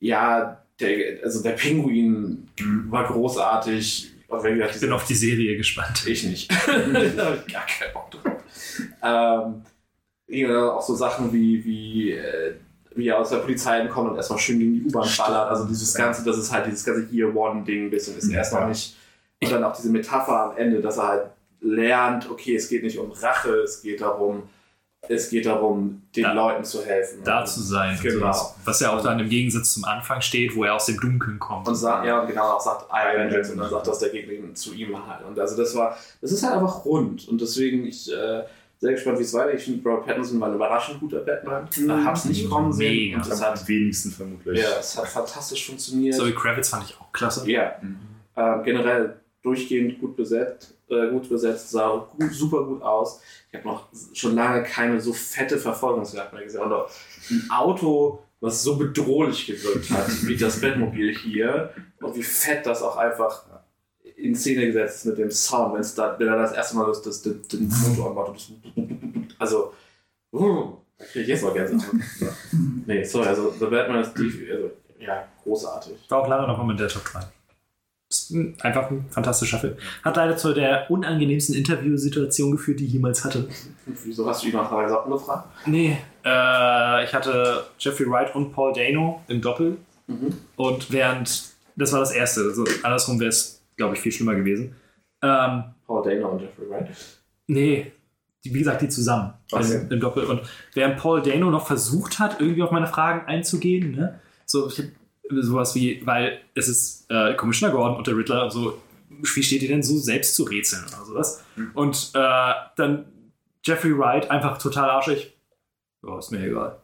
ja, 0.00 0.62
der, 0.80 1.22
also 1.24 1.42
der 1.42 1.52
Pinguin 1.52 2.48
war 2.90 3.06
großartig. 3.06 4.12
Wenn 4.28 4.60
Ich 4.60 4.80
bin 4.80 4.92
auf 4.92 5.06
die 5.06 5.14
Serie 5.14 5.56
gespannt. 5.56 6.06
Ich 6.06 6.22
nicht. 6.24 6.50
da 7.16 7.24
habe 7.24 7.42
ich 7.46 7.52
gar 7.52 7.64
keinen 7.66 7.92
Bock 7.94 8.10
drauf. 8.10 8.42
Ähm, 9.02 9.62
ja, 10.28 10.72
auch 10.72 10.82
so 10.82 10.94
Sachen 10.94 11.32
wie, 11.32 11.64
wie, 11.64 12.12
äh, 12.12 12.54
wie 12.94 13.08
er 13.08 13.18
aus 13.18 13.30
der 13.30 13.38
Polizei 13.38 13.86
kommt 13.86 14.10
und 14.10 14.16
erstmal 14.16 14.38
schön 14.38 14.58
gegen 14.58 14.74
die 14.74 14.84
U-Bahn 14.84 15.08
ballert. 15.16 15.50
Also 15.50 15.64
dieses 15.64 15.94
ganze, 15.94 16.24
das 16.24 16.36
ist 16.36 16.52
halt 16.52 16.66
dieses 16.66 16.84
ganze 16.84 17.08
Year 17.10 17.34
One-Ding 17.34 17.86
ein 17.86 17.90
bisschen, 17.90 18.18
ist 18.18 18.28
erst 18.30 18.52
noch 18.52 18.68
nicht. 18.68 18.96
Und 19.42 19.50
dann 19.50 19.64
auch 19.64 19.74
diese 19.74 19.90
Metapher 19.90 20.50
am 20.50 20.56
Ende, 20.58 20.80
dass 20.80 20.98
er 20.98 21.08
halt 21.08 21.26
lernt, 21.60 22.30
okay, 22.30 22.54
es 22.56 22.68
geht 22.68 22.82
nicht 22.82 22.98
um 22.98 23.10
Rache, 23.12 23.60
es 23.60 23.82
geht 23.82 24.00
darum, 24.00 24.42
es 25.08 25.30
geht 25.30 25.46
darum, 25.46 26.02
den 26.14 26.24
Da- 26.24 26.32
Leuten 26.32 26.64
zu 26.64 26.84
helfen. 26.84 27.20
Da 27.24 27.44
zu 27.44 27.60
sein. 27.62 27.98
Genau. 28.02 28.18
sowas. 28.20 28.54
Was 28.64 28.80
ja 28.80 28.96
auch 28.96 29.02
dann 29.02 29.18
im 29.20 29.28
Gegensatz 29.28 29.72
zum 29.74 29.84
Anfang 29.84 30.20
steht, 30.20 30.54
wo 30.56 30.64
er 30.64 30.74
aus 30.74 30.86
dem 30.86 30.98
Dunkeln 31.00 31.38
kommt. 31.38 31.66
Und 31.68 31.74
sagt, 31.74 32.06
ja, 32.06 32.20
und 32.20 32.26
genau 32.28 32.52
auch 32.52 32.60
sagt, 32.60 32.86
I 32.90 33.16
am 33.16 33.22
Vengeance 33.24 33.52
und 33.52 33.58
dann 33.58 33.70
sagt 33.70 33.86
das 33.86 33.98
der 34.00 34.10
Gegner 34.10 34.54
zu 34.54 34.74
ihm 34.74 34.94
halt. 35.08 35.24
Und 35.26 35.38
also 35.38 35.56
das 35.56 35.74
war, 35.74 35.96
das 36.20 36.32
ist 36.32 36.42
halt 36.42 36.54
einfach 36.54 36.84
rund. 36.84 37.26
Und 37.28 37.40
deswegen, 37.40 37.86
ich 37.86 38.10
äh, 38.12 38.42
sehr 38.80 38.92
gespannt, 38.92 39.18
wie 39.18 39.22
es 39.24 39.34
weitergeht. 39.34 39.58
Ich 39.60 39.64
finde, 39.64 39.88
Robert 39.88 40.06
Pattinson 40.06 40.40
war 40.40 40.48
ein 40.48 40.54
überraschend 40.54 41.00
guter 41.00 41.18
Batman. 41.20 41.68
Ich 41.70 41.88
hab's 41.88 42.24
nicht 42.26 42.48
kommen 42.48 42.72
sehen. 42.72 43.08
Mega. 43.10 43.16
Und 43.16 43.32
es 43.32 43.42
hat, 43.42 43.60
Am 43.60 43.68
wenigsten 43.68 44.10
vermutlich. 44.12 44.60
ja, 44.62 44.68
es 44.78 44.96
hat 44.96 45.08
fantastisch 45.08 45.66
funktioniert. 45.66 46.14
Zoe 46.14 46.32
Kravitz 46.32 46.68
fand 46.68 46.84
ich 46.84 46.96
auch 47.00 47.10
klasse. 47.12 47.50
Ja, 47.50 47.72
äh, 48.36 48.62
generell 48.64 49.16
durchgehend 49.42 49.98
gut 50.00 50.16
besetzt, 50.16 50.74
äh, 50.90 51.10
gut 51.10 51.28
besetzt, 51.28 51.70
sah 51.70 52.06
gut, 52.16 52.32
super 52.32 52.64
gut 52.64 52.82
aus. 52.82 53.20
Ich 53.50 53.58
habe 53.58 53.68
noch 53.68 53.88
schon 54.12 54.34
lange 54.34 54.62
keine 54.62 55.00
so 55.00 55.12
fette 55.12 55.58
Verfolgungsjagd 55.58 56.32
mehr 56.32 56.44
gesehen. 56.44 56.62
Und 56.62 56.72
auch 56.72 56.90
ein 57.30 57.48
Auto, 57.50 58.20
was 58.40 58.62
so 58.62 58.76
bedrohlich 58.76 59.46
gewirkt 59.46 59.90
hat, 59.90 60.06
wie 60.26 60.36
das 60.36 60.60
Batmobil 60.60 61.14
hier, 61.16 61.72
und 62.00 62.14
wie 62.14 62.22
fett 62.22 62.64
das 62.66 62.82
auch 62.82 62.96
einfach 62.96 63.44
in 64.16 64.34
Szene 64.34 64.66
gesetzt 64.66 64.96
ist 64.96 65.04
mit 65.06 65.18
dem 65.18 65.30
Sound, 65.30 65.74
wenn's 65.74 65.94
da, 65.94 66.18
wenn 66.18 66.28
er 66.28 66.36
das 66.36 66.52
erste 66.52 66.76
Mal 66.76 66.86
das, 66.86 67.02
das, 67.02 67.22
das, 67.22 67.48
den 67.48 67.68
Motor 67.68 68.10
anmacht. 68.10 68.34
Das, 68.34 68.52
also, 69.38 69.72
uh, 70.32 70.76
da 70.98 71.04
kriege 71.04 71.22
ich 71.22 71.28
jetzt 71.28 71.44
mal 71.44 71.52
Gänsehaut. 71.52 71.94
nee, 72.86 73.04
sorry, 73.04 73.28
also 73.28 73.52
The 73.58 73.66
Batman 73.66 74.02
ist 74.02 74.14
die, 74.14 74.48
also, 74.50 74.70
ja, 74.98 75.28
großartig. 75.44 75.98
War 76.08 76.22
auch 76.22 76.28
lange 76.28 76.48
noch 76.48 76.62
mal 76.62 76.72
in 76.72 76.76
der 76.76 76.88
Top 76.88 77.04
3. 77.04 77.20
Ist 78.10 78.32
einfach 78.62 78.90
ein 78.90 79.04
fantastischer 79.10 79.58
Film. 79.58 79.74
Hat 80.02 80.16
leider 80.16 80.34
zu 80.36 80.54
der 80.54 80.90
unangenehmsten 80.90 81.54
Interviewsituation 81.54 82.52
geführt, 82.52 82.80
die 82.80 82.86
ich 82.86 82.92
jemals 82.94 83.22
hatte. 83.22 83.46
Wieso 84.04 84.26
hast 84.26 84.42
du 84.42 84.46
ihn 84.48 84.54
nach 84.54 84.70
gesagt 84.70 85.10
gefragt? 85.10 85.48
Nee. 85.66 85.98
Äh, 86.24 87.04
ich 87.04 87.12
hatte 87.12 87.64
Jeffrey 87.78 88.08
Wright 88.10 88.34
und 88.34 88.52
Paul 88.52 88.72
Dano 88.72 89.22
im 89.28 89.42
Doppel. 89.42 89.76
Und 90.56 90.90
während, 90.90 91.42
das 91.76 91.92
war 91.92 92.00
das 92.00 92.12
erste, 92.12 92.40
also 92.40 92.64
andersrum 92.82 93.20
wäre 93.20 93.28
es, 93.28 93.60
glaube 93.76 93.94
ich, 93.94 94.00
viel 94.00 94.12
schlimmer 94.12 94.34
gewesen. 94.34 94.74
Ähm, 95.20 95.64
Paul 95.86 96.02
Dano 96.02 96.30
und 96.30 96.40
Jeffrey 96.40 96.70
Wright. 96.70 96.88
nee, 97.46 97.92
die, 98.42 98.54
wie 98.54 98.60
gesagt, 98.60 98.80
die 98.80 98.88
zusammen 98.88 99.34
Okay. 99.52 99.86
im, 99.90 100.00
Doppel. 100.00 100.24
Und 100.24 100.40
während 100.72 100.96
Paul 100.96 101.20
Dano 101.20 101.50
noch 101.50 101.66
versucht 101.66 102.18
hat, 102.18 102.40
irgendwie 102.40 102.62
auf 102.62 102.70
meine 102.70 102.86
Fragen 102.86 103.26
einzugehen, 103.26 103.92
ne? 103.92 104.18
so 104.46 104.68
ich 104.68 104.82
sowas 105.30 105.74
wie, 105.74 106.04
weil 106.06 106.40
es 106.54 106.68
ist 106.68 107.06
äh, 107.10 107.34
Commissioner 107.34 107.72
Gordon 107.72 107.96
und 107.96 108.06
der 108.06 108.16
Riddler 108.16 108.44
und 108.44 108.50
so, 108.50 108.80
wie 109.08 109.42
steht 109.42 109.62
ihr 109.62 109.68
denn 109.68 109.82
so 109.82 109.98
selbst 109.98 110.34
zu 110.34 110.44
rätseln 110.44 110.84
oder 110.88 111.04
sowas? 111.04 111.44
Und 111.74 112.10
äh, 112.14 112.52
dann 112.76 113.06
Jeffrey 113.64 113.96
Wright 113.96 114.30
einfach 114.30 114.58
total 114.58 114.90
arschig. 114.90 115.32
Ja, 116.06 116.18
ist 116.18 116.30
mir 116.30 116.46
egal. 116.46 116.78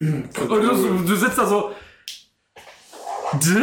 Und 0.00 0.36
du, 0.38 1.04
du 1.06 1.16
sitzt 1.16 1.38
da 1.38 1.46
so. 1.46 1.72
Also 3.32 3.56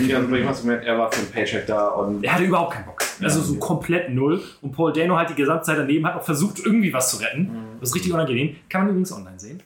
ich 0.00 0.14
hast 0.46 0.62
gemerkt, 0.62 0.84
er 0.84 0.98
war 0.98 1.10
für 1.10 1.20
den 1.20 1.30
Paycheck 1.30 1.66
da 1.66 1.88
und. 1.88 2.22
Er 2.24 2.34
hatte 2.34 2.44
überhaupt 2.44 2.74
keinen 2.74 2.86
Bock. 2.86 2.95
Also 3.22 3.40
so 3.40 3.56
komplett 3.56 4.10
null. 4.10 4.42
Und 4.62 4.72
Paul 4.72 4.92
Dano 4.92 5.16
halt 5.16 5.30
die 5.30 5.34
gesamte 5.34 5.64
Zeit 5.64 5.78
daneben 5.78 6.06
hat 6.06 6.16
auch 6.16 6.24
versucht, 6.24 6.60
irgendwie 6.64 6.92
was 6.92 7.10
zu 7.10 7.16
retten. 7.18 7.50
Das 7.80 7.90
ist 7.90 7.94
richtig 7.94 8.12
unangenehm. 8.12 8.56
Kann 8.68 8.82
man 8.82 8.90
übrigens 8.90 9.12
online 9.12 9.38
sehen. 9.38 9.62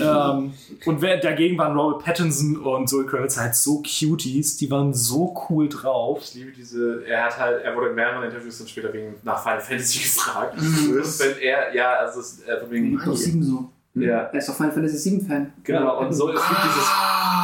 ähm, 0.00 0.52
und 0.84 1.02
wer, 1.02 1.18
dagegen 1.18 1.56
waren 1.58 1.76
Robert 1.76 2.04
Pattinson 2.04 2.56
und 2.58 2.88
Zoe 2.88 3.06
Kravitz 3.06 3.38
halt 3.38 3.54
so 3.54 3.82
Cuties. 3.82 4.56
Die 4.58 4.70
waren 4.70 4.92
so 4.92 5.34
cool 5.48 5.68
drauf. 5.68 6.20
Ich 6.22 6.34
liebe 6.34 6.52
diese, 6.52 7.04
er 7.06 7.24
hat 7.24 7.38
halt, 7.38 7.62
er 7.64 7.74
wurde 7.74 7.88
in 7.88 7.94
mehreren 7.94 8.24
Interviews 8.24 8.58
dann 8.58 8.68
später 8.68 8.92
wegen 8.92 9.14
nach 9.22 9.42
Final 9.42 9.60
Fantasy 9.60 9.98
gefragt. 10.02 10.60
Mhm. 10.60 10.96
Und 10.96 11.20
wenn 11.20 11.38
er, 11.40 11.74
ja, 11.74 11.94
also 11.94 12.20
es 12.20 12.32
ist 12.32 12.48
äh, 12.48 12.70
wegen. 12.70 12.98
Doch 13.04 13.16
7 13.16 13.42
so. 13.42 13.70
Ja, 13.94 14.28
Er 14.32 14.34
ist 14.34 14.48
doch 14.48 14.54
Final 14.54 14.72
Fantasy 14.72 14.96
7 14.98 15.26
Fan. 15.26 15.52
genau. 15.64 15.98
Und 16.00 16.12
so, 16.12 16.28
es 16.30 16.40
gibt 16.48 16.60
dieses, 16.62 16.88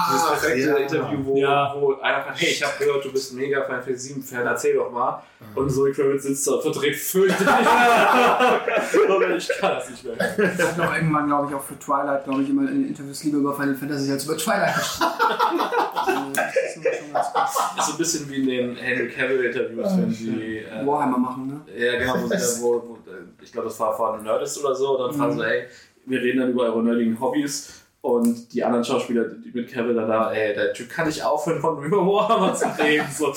dieses 0.09 0.27
perfekte 0.29 0.61
ja. 0.71 0.77
Interview, 0.77 1.19
wo, 1.25 1.37
Ja. 1.37 1.75
wo 1.77 1.95
einer 2.01 2.23
fragt, 2.23 2.41
hey, 2.41 2.51
ich 2.51 2.63
habe 2.65 2.73
gehört, 2.79 3.05
du 3.05 3.11
bist 3.13 3.33
ein 3.33 3.37
mega 3.39 3.65
Final 3.65 3.83
Fantasy 3.83 4.09
7 4.15 4.23
Fan, 4.23 4.47
erzähl 4.47 4.75
doch 4.77 4.91
mal. 4.93 5.21
Und 5.57 5.71
Zoe 5.71 5.91
Kravitz 5.93 6.23
sitzt 6.23 6.47
da 6.47 6.53
und 6.53 6.63
verdreht 6.63 6.97
fürchterlich. 6.97 7.49
Ich 9.37 9.49
kann 9.61 9.73
das 9.75 9.91
nicht 9.91 10.05
mehr. 10.05 10.15
Er 10.19 10.69
hat 10.69 10.79
noch 10.79 10.95
irgendwann, 10.95 11.27
glaube 11.27 11.49
ich, 11.51 11.55
auch 11.57 11.63
für 11.63 11.79
Twilight, 11.79 12.25
glaube 12.25 12.43
ich, 12.43 12.49
immer 12.51 12.63
in 12.63 12.83
den 12.83 12.89
Interviews 12.89 13.25
lieber 13.25 13.39
über 13.39 13.55
Final 13.55 13.75
Fantasy 13.75 14.13
als 14.13 14.25
über 14.25 14.37
Twilight 14.37 14.75
gesprochen. 14.75 16.33
das 16.35 16.55
ist 16.67 16.77
immer 16.77 16.93
schon 16.95 17.13
ganz 17.13 17.33
gut. 17.33 17.79
ist 17.79 17.87
so 17.87 17.93
ein 17.93 17.99
bisschen 17.99 18.31
wie 18.31 18.37
in 18.43 18.47
den 18.49 18.77
Henry 18.77 19.09
Cavill-Interviews, 19.09 19.97
wenn 19.99 20.11
sie. 20.11 20.59
Äh, 20.59 20.87
Warhammer 20.87 21.19
machen, 21.19 21.47
ne? 21.49 21.61
Ja, 21.77 21.99
genau, 21.99 22.15
wo, 22.15 22.29
wo, 22.29 22.89
wo, 22.89 23.11
äh, 23.11 23.25
ich 23.43 23.53
glaube, 23.53 23.69
das 23.69 23.79
war 23.81 23.97
von 23.97 24.23
Nerdist 24.23 24.63
oder 24.65 24.75
so, 24.75 24.99
und 24.99 25.09
dann 25.11 25.19
fragen 25.19 25.39
sie, 25.39 25.45
ey, 25.47 25.65
wir 26.07 26.21
reden 26.21 26.41
dann 26.41 26.51
über 26.51 26.65
eure 26.65 26.83
nerdigen 26.83 27.21
Hobbys. 27.21 27.81
Und 28.01 28.53
die 28.53 28.63
anderen 28.63 28.85
Schauspieler, 28.85 29.25
die 29.25 29.51
mit 29.55 29.67
Kevin 29.67 29.97
dann 29.97 30.09
da, 30.09 30.31
ey, 30.31 30.55
der 30.55 30.75
Typ 30.75 30.91
kann 30.91 31.07
nicht 31.07 31.23
aufhören, 31.23 31.59
von 31.59 31.83
über 31.83 32.07
Warhammer 32.07 32.55
zu 32.55 32.67
reden. 32.79 33.07
So. 33.11 33.33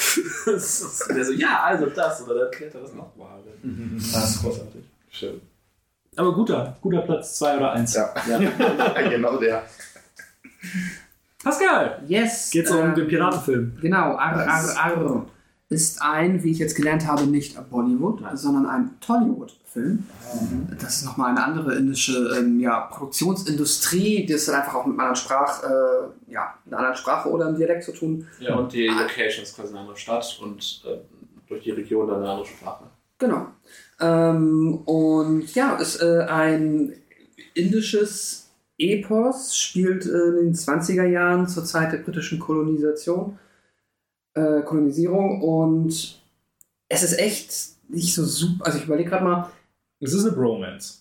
Der 1.13 1.23
so, 1.23 1.31
ja, 1.31 1.61
also 1.63 1.85
das, 1.85 2.25
oder 2.25 2.35
dann 2.35 2.43
erklärt 2.47 2.75
er 2.75 2.81
das 2.81 2.93
nochmal. 2.93 3.39
Das 3.63 4.31
ist 4.31 4.41
großartig. 4.41 4.83
Schön. 5.09 5.41
Aber 6.17 6.33
guter, 6.33 6.75
guter 6.81 7.01
Platz 7.01 7.37
2 7.37 7.57
oder 7.57 7.71
1. 7.73 7.93
Ja. 7.93 8.13
genau 9.09 9.37
der. 9.37 9.63
Pascal! 11.41 12.03
Yes. 12.07 12.51
Geht's 12.51 12.71
um 12.71 12.87
ähm, 12.87 12.95
den 12.95 13.07
Piratenfilm? 13.07 13.77
Genau, 13.79 14.15
Arr, 14.17 14.47
Arr, 14.47 14.77
Arr 14.77 15.25
ist 15.69 16.01
ein, 16.01 16.43
wie 16.43 16.51
ich 16.51 16.59
jetzt 16.59 16.75
gelernt 16.75 17.05
habe, 17.07 17.25
nicht 17.27 17.57
Bollywood, 17.69 18.21
sondern 18.33 18.65
ein 18.65 18.99
Tollywood-Film. 18.99 19.57
Das 20.79 20.97
ist 20.97 21.05
nochmal 21.05 21.31
eine 21.31 21.43
andere 21.43 21.75
indische 21.75 22.35
ähm, 22.37 22.59
ja, 22.59 22.81
Produktionsindustrie, 22.81 24.25
die 24.25 24.33
ist 24.33 24.47
dann 24.47 24.55
einfach 24.55 24.75
auch 24.75 24.85
mit 24.85 24.99
einer 24.99 25.09
anderen 25.09 25.15
Sprach, 25.15 25.63
äh, 25.63 26.31
ja, 26.31 26.55
einer 26.65 26.77
anderen 26.77 26.95
Sprache 26.95 27.29
oder 27.29 27.47
einem 27.47 27.57
Dialekt 27.57 27.83
zu 27.83 27.93
tun. 27.93 28.27
Ja, 28.39 28.55
und 28.55 28.73
die 28.73 28.87
Location 28.87 29.43
ist 29.43 29.55
quasi 29.55 29.69
eine 29.69 29.81
andere 29.81 29.97
Stadt 29.97 30.39
und 30.41 30.83
äh, 30.85 30.97
durch 31.47 31.63
die 31.63 31.71
Region 31.71 32.07
dann 32.07 32.21
eine 32.21 32.29
andere 32.29 32.45
Sprache. 32.45 32.85
Genau. 33.17 33.47
Ähm, 33.99 34.81
und 34.85 35.55
ja, 35.55 35.75
ist 35.77 36.01
äh, 36.01 36.25
ein 36.29 36.93
indisches 37.53 38.51
Epos, 38.77 39.57
spielt 39.57 40.05
in 40.05 40.35
den 40.35 40.53
20er 40.53 41.05
Jahren 41.05 41.47
zur 41.47 41.65
Zeit 41.65 41.93
der 41.93 41.97
britischen 41.97 42.39
Kolonisation, 42.39 43.39
äh, 44.35 44.61
Kolonisierung 44.61 45.41
und 45.41 46.19
es 46.89 47.03
ist 47.03 47.19
echt 47.19 47.51
nicht 47.89 48.13
so 48.13 48.23
super. 48.23 48.65
Also 48.65 48.77
ich 48.77 48.85
überlege 48.85 49.09
gerade 49.09 49.23
mal, 49.23 49.49
Es 49.99 50.13
ist 50.13 50.25
eine 50.25 50.35
Bromance. 50.35 50.99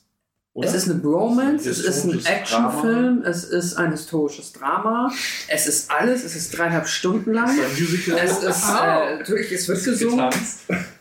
Oder? 0.56 0.68
es 0.68 0.74
ist 0.74 0.90
eine 0.90 1.00
Bromance, 1.00 1.68
Es 1.68 1.80
es 1.80 1.84
ist 1.84 2.04
ein 2.04 2.18
ist 2.18 2.30
Actionfilm, 2.30 3.22
es 3.24 3.44
ist 3.44 3.74
ein 3.74 3.90
historisches 3.90 4.54
Drama, 4.54 5.12
es 5.48 5.66
ist 5.66 5.90
alles, 5.90 6.24
es 6.24 6.34
ist 6.34 6.56
dreieinhalb 6.56 6.86
Stunden 6.88 7.34
lang. 7.34 7.50
Ein 7.50 7.78
Musical. 7.78 8.18
Es 8.24 8.38
ist, 8.38 8.70
äh, 8.70 9.18
natürlich, 9.18 9.52
es 9.52 9.68
wird 9.68 9.84
gesungen, 9.84 10.30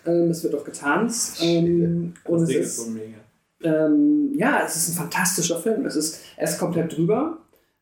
ähm, 0.06 0.30
es 0.30 0.44
wird 0.44 0.56
auch 0.56 0.66
getanzt 0.66 1.38
ähm, 1.42 2.14
und 2.26 2.44
es 2.44 2.50
ist 2.50 2.56
ist 2.58 2.78
so 2.78 2.92
ähm, 3.64 4.34
ja, 4.36 4.64
es 4.66 4.76
ist 4.76 4.90
ein 4.90 4.96
fantastischer 4.96 5.60
Film. 5.60 5.86
Es 5.86 5.96
ist, 5.96 6.20
er 6.36 6.50
ist 6.50 6.60
komplett 6.60 6.96
drüber. 6.96 7.38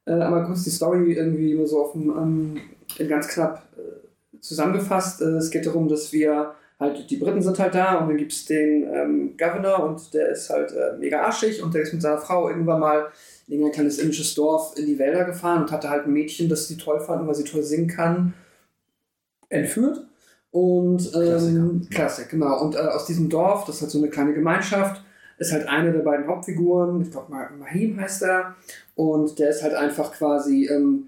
Äh, 0.05 0.13
aber 0.13 0.45
kurz 0.45 0.63
die 0.63 0.69
Story 0.69 1.13
irgendwie 1.13 1.55
nur 1.55 1.67
so 1.67 1.85
auf 1.85 1.93
dem, 1.93 2.09
ähm, 2.09 3.07
ganz 3.09 3.27
knapp 3.27 3.63
äh, 3.77 4.39
zusammengefasst. 4.39 5.21
Äh, 5.21 5.37
es 5.37 5.49
geht 5.49 5.65
darum, 5.65 5.87
dass 5.87 6.13
wir 6.13 6.53
halt, 6.79 7.09
die 7.09 7.17
Briten 7.17 7.41
sind 7.41 7.59
halt 7.59 7.75
da 7.75 7.95
und 7.99 8.09
dann 8.09 8.17
gibt 8.17 8.31
es 8.31 8.45
den 8.45 8.83
ähm, 8.93 9.37
Governor 9.37 9.83
und 9.83 10.13
der 10.13 10.29
ist 10.29 10.49
halt 10.49 10.71
äh, 10.71 10.97
mega 10.97 11.21
arschig 11.21 11.61
und 11.61 11.73
der 11.73 11.83
ist 11.83 11.93
mit 11.93 12.01
seiner 12.01 12.17
Frau 12.17 12.49
irgendwann 12.49 12.79
mal 12.79 13.07
in 13.47 13.63
ein 13.63 13.71
kleines 13.71 13.99
indisches 13.99 14.33
Dorf 14.35 14.77
in 14.77 14.85
die 14.85 14.99
Wälder 14.99 15.25
gefahren 15.25 15.63
und 15.63 15.71
hatte 15.71 15.89
halt 15.89 16.05
ein 16.05 16.13
Mädchen, 16.13 16.49
das 16.49 16.67
sie 16.67 16.77
toll 16.77 16.99
fanden, 16.99 17.27
weil 17.27 17.35
sie 17.35 17.43
toll 17.43 17.63
singen 17.63 17.87
kann, 17.87 18.33
entführt. 19.49 20.05
Und 20.51 21.11
ähm, 21.15 21.87
Klassik, 21.89 22.29
genau. 22.29 22.61
Und 22.61 22.75
äh, 22.75 22.79
aus 22.79 23.05
diesem 23.05 23.29
Dorf, 23.29 23.65
das 23.65 23.77
ist 23.77 23.81
halt 23.81 23.91
so 23.91 23.97
eine 23.97 24.09
kleine 24.09 24.33
Gemeinschaft, 24.33 25.03
ist 25.39 25.51
halt 25.51 25.67
eine 25.67 25.91
der 25.91 26.01
beiden 26.01 26.27
Hauptfiguren, 26.27 27.01
ich 27.01 27.11
glaube 27.11 27.33
Mahim 27.57 27.99
heißt 27.99 28.21
er, 28.23 28.55
und 28.95 29.39
der 29.39 29.49
ist 29.49 29.63
halt 29.63 29.73
einfach 29.73 30.11
quasi, 30.11 30.67
ähm, 30.67 31.07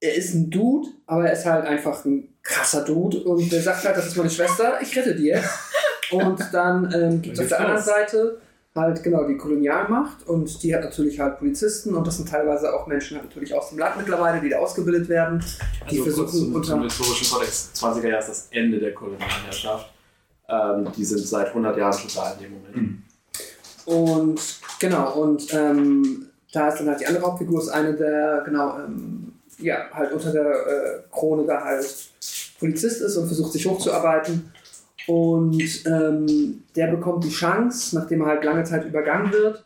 er 0.00 0.14
ist 0.14 0.34
ein 0.34 0.50
Dude, 0.50 0.88
aber 1.06 1.26
er 1.26 1.32
ist 1.32 1.46
halt 1.46 1.64
einfach 1.64 2.04
ein 2.04 2.33
krasser 2.44 2.84
Dude 2.84 3.18
und 3.24 3.50
der 3.50 3.62
sagt 3.62 3.84
halt, 3.84 3.96
das 3.96 4.06
ist 4.06 4.16
meine 4.16 4.30
Schwester, 4.30 4.78
ich 4.80 4.96
rette 4.96 5.14
dir. 5.14 5.42
Und 6.10 6.38
dann 6.52 6.92
ähm, 6.94 7.22
gibt 7.22 7.34
es 7.34 7.40
auf 7.40 7.48
der 7.48 7.60
anderen 7.60 7.82
Seite 7.82 8.38
halt 8.74 9.02
genau 9.02 9.24
die 9.24 9.36
Kolonialmacht 9.36 10.26
und 10.26 10.62
die 10.62 10.74
hat 10.74 10.82
natürlich 10.82 11.20
halt 11.20 11.38
Polizisten 11.38 11.94
und 11.94 12.06
das 12.06 12.16
sind 12.16 12.28
teilweise 12.28 12.74
auch 12.74 12.86
Menschen 12.86 13.16
halt 13.16 13.28
natürlich 13.28 13.54
aus 13.54 13.70
dem 13.70 13.78
Land 13.78 13.96
mittlerweile, 13.96 14.40
die 14.40 14.48
da 14.48 14.58
ausgebildet 14.58 15.08
werden. 15.08 15.42
Die 15.90 16.00
Also 16.00 16.02
kurz 16.02 16.30
versuchen 16.30 16.38
zum, 16.38 16.54
unter 16.54 16.68
zum 16.68 16.82
historischen 16.82 17.30
Kontext, 17.30 17.76
20er 17.76 18.08
Jahre 18.08 18.20
ist 18.20 18.28
das 18.28 18.48
Ende 18.50 18.78
der 18.78 18.92
Kolonialherrschaft. 18.92 19.90
Ähm, 20.48 20.88
die 20.96 21.04
sind 21.04 21.20
seit 21.20 21.48
100 21.48 21.76
Jahren 21.78 21.92
schon 21.92 22.10
da 22.14 22.32
in 22.32 22.38
dem 22.40 22.52
Moment. 22.52 23.02
Und 23.86 24.40
genau, 24.80 25.20
und 25.20 25.54
ähm, 25.54 26.26
da 26.52 26.68
ist 26.68 26.80
dann 26.80 26.88
halt 26.88 27.00
die 27.00 27.06
andere 27.06 27.24
Hauptfigur, 27.24 27.60
ist 27.60 27.68
eine 27.68 27.94
der, 27.94 28.42
genau, 28.44 28.78
ähm, 28.78 29.32
ja, 29.58 29.88
halt 29.92 30.12
unter 30.12 30.32
der 30.32 30.46
äh, 30.46 31.02
Krone 31.10 31.46
da 31.46 31.62
halt 31.62 31.86
Polizist 32.64 33.02
ist 33.02 33.16
und 33.18 33.26
versucht 33.26 33.52
sich 33.52 33.66
hochzuarbeiten. 33.66 34.50
Und 35.06 35.84
ähm, 35.84 36.62
der 36.74 36.86
bekommt 36.86 37.22
die 37.24 37.28
Chance, 37.28 37.94
nachdem 37.94 38.22
er 38.22 38.28
halt 38.28 38.44
lange 38.44 38.64
Zeit 38.64 38.86
übergangen 38.86 39.30
wird, 39.32 39.62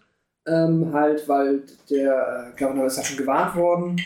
ähm, 0.48 0.92
halt, 0.92 1.28
weil 1.28 1.62
der, 1.88 2.50
äh, 2.52 2.56
glaube 2.56 2.76
ich, 2.78 2.84
ist 2.84 2.96
halt 2.96 3.06
schon 3.06 3.18
gewarnt 3.18 3.54
worden, 3.54 4.00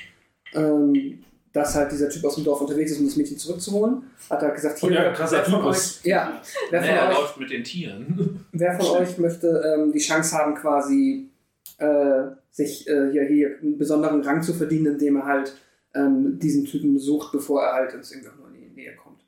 ähm, 0.52 1.24
dass 1.54 1.74
halt 1.74 1.90
dieser 1.90 2.10
Typ 2.10 2.22
aus 2.24 2.34
dem 2.34 2.44
Dorf 2.44 2.60
unterwegs 2.60 2.92
ist, 2.92 2.98
um 2.98 3.06
das 3.06 3.16
Mädchen 3.16 3.38
zurückzuholen. 3.38 4.02
Hat 4.28 4.42
er 4.42 4.50
gesagt, 4.50 4.78
hier, 4.80 4.90
Oh 4.90 4.92
ja, 4.92 5.30
wer 5.30 5.44
von 5.44 5.64
euch, 5.64 6.00
ja, 6.04 6.42
wer 6.70 6.82
von 6.82 6.90
er 6.90 7.08
euch 7.08 7.18
läuft 7.18 7.40
mit 7.40 7.50
den 7.50 7.64
Tieren. 7.64 8.44
Wer 8.52 8.78
von 8.78 9.00
euch 9.00 9.16
möchte 9.16 9.48
ähm, 9.74 9.92
die 9.92 9.98
Chance 9.98 10.36
haben, 10.36 10.54
quasi 10.54 11.30
äh, 11.78 12.24
sich 12.50 12.86
äh, 12.86 13.10
hier, 13.10 13.24
hier 13.24 13.58
einen 13.62 13.78
besonderen 13.78 14.20
Rang 14.20 14.42
zu 14.42 14.52
verdienen, 14.52 14.92
indem 14.92 15.16
er 15.16 15.24
halt 15.24 15.56
ähm, 15.94 16.38
diesen 16.38 16.66
Typen 16.66 16.98
sucht, 16.98 17.32
bevor 17.32 17.62
er 17.62 17.72
halt 17.72 17.94
uns 17.94 18.10
irgendwie 18.12 18.28
auch 18.28 18.36
nur 18.36 18.48
in 18.48 18.54
die 18.54 18.74
Nähe 18.74 18.96
kommt. 18.96 19.24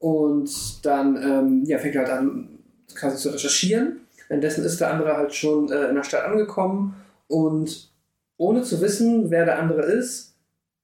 Und 0.00 0.84
dann 0.84 1.16
ähm, 1.22 1.62
ja, 1.66 1.78
fängt 1.78 1.94
er 1.94 2.02
halt 2.02 2.10
an, 2.12 2.48
quasi 2.94 3.16
zu 3.18 3.28
recherchieren. 3.30 4.00
Währenddessen 4.28 4.64
ist 4.64 4.80
der 4.80 4.92
andere 4.92 5.16
halt 5.16 5.32
schon 5.34 5.70
äh, 5.70 5.88
in 5.88 5.94
der 5.94 6.02
Stadt 6.04 6.24
angekommen 6.24 6.96
und 7.28 7.90
ohne 8.38 8.62
zu 8.62 8.80
wissen, 8.80 9.30
wer 9.30 9.44
der 9.44 9.58
andere 9.58 9.82
ist, 9.82 10.34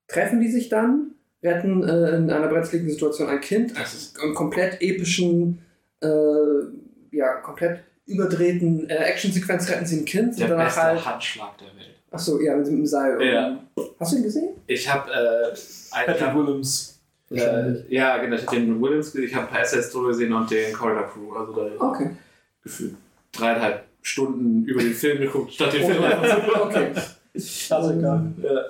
treffen 0.09 0.41
die 0.41 0.51
sich 0.51 0.69
dann, 0.69 1.13
retten 1.43 1.83
äh, 1.83 2.17
in 2.17 2.31
einer 2.31 2.49
brenzligen 2.49 2.89
Situation 2.91 3.29
ein 3.29 3.41
Kind, 3.41 3.73
einen 4.23 4.35
komplett 4.35 4.81
epischen 4.83 5.61
äh, 6.03 6.09
ja, 7.13 7.37
komplett 7.37 7.81
überdrehten 8.05 8.89
äh, 8.91 8.95
Actionsequenz 8.97 9.69
retten 9.71 9.87
sie 9.87 10.01
ein 10.01 10.05
Kind 10.05 10.39
Der 10.39 10.45
und 10.45 10.51
danach 10.51 10.67
beste 10.67 10.83
halt. 10.83 11.07
Handschlag 11.07 11.57
der 11.59 11.69
Welt. 11.69 11.95
Achso, 12.11 12.41
ja, 12.41 12.55
mit 12.57 12.67
dem 12.67 12.87
Seil. 12.87 13.21
Ja. 13.23 13.59
Hast 13.99 14.13
du 14.13 14.17
ihn 14.19 14.23
gesehen? 14.25 14.49
Ich 14.67 14.93
habe 14.93 15.11
äh, 15.11 15.55
ein- 15.93 16.07
Patrick 16.07 16.35
Williams. 16.35 16.96
Äh, 17.31 17.83
ja, 17.89 18.19
genau, 18.19 18.37
ich 18.37 18.47
habe 18.47 18.57
den 18.57 18.81
Williams 18.81 19.13
gesehen, 19.13 19.29
ich 19.29 19.35
habe 19.35 19.47
ein 19.47 19.53
paar 19.53 19.63
Essays 19.63 19.91
drüber 19.91 20.09
gesehen 20.09 20.33
und 20.33 20.51
den 20.51 20.73
Corridor 20.73 21.09
Crew. 21.09 21.33
Also 21.35 21.53
da 21.53 21.85
Okay. 21.85 22.11
gefühlt 22.63 22.95
dreieinhalb 23.33 23.85
Stunden 24.03 24.65
über 24.65 24.81
den 24.83 24.95
Film 24.95 25.19
geguckt, 25.19 25.53
statt 25.53 25.73
den 25.73 25.85
Film 25.85 25.99
Okay. 26.05 26.15
einfach 26.15 26.45
zu 26.55 26.63
okay. 26.63 26.93
Klassiker. 27.67 28.27
Ja. 28.43 28.61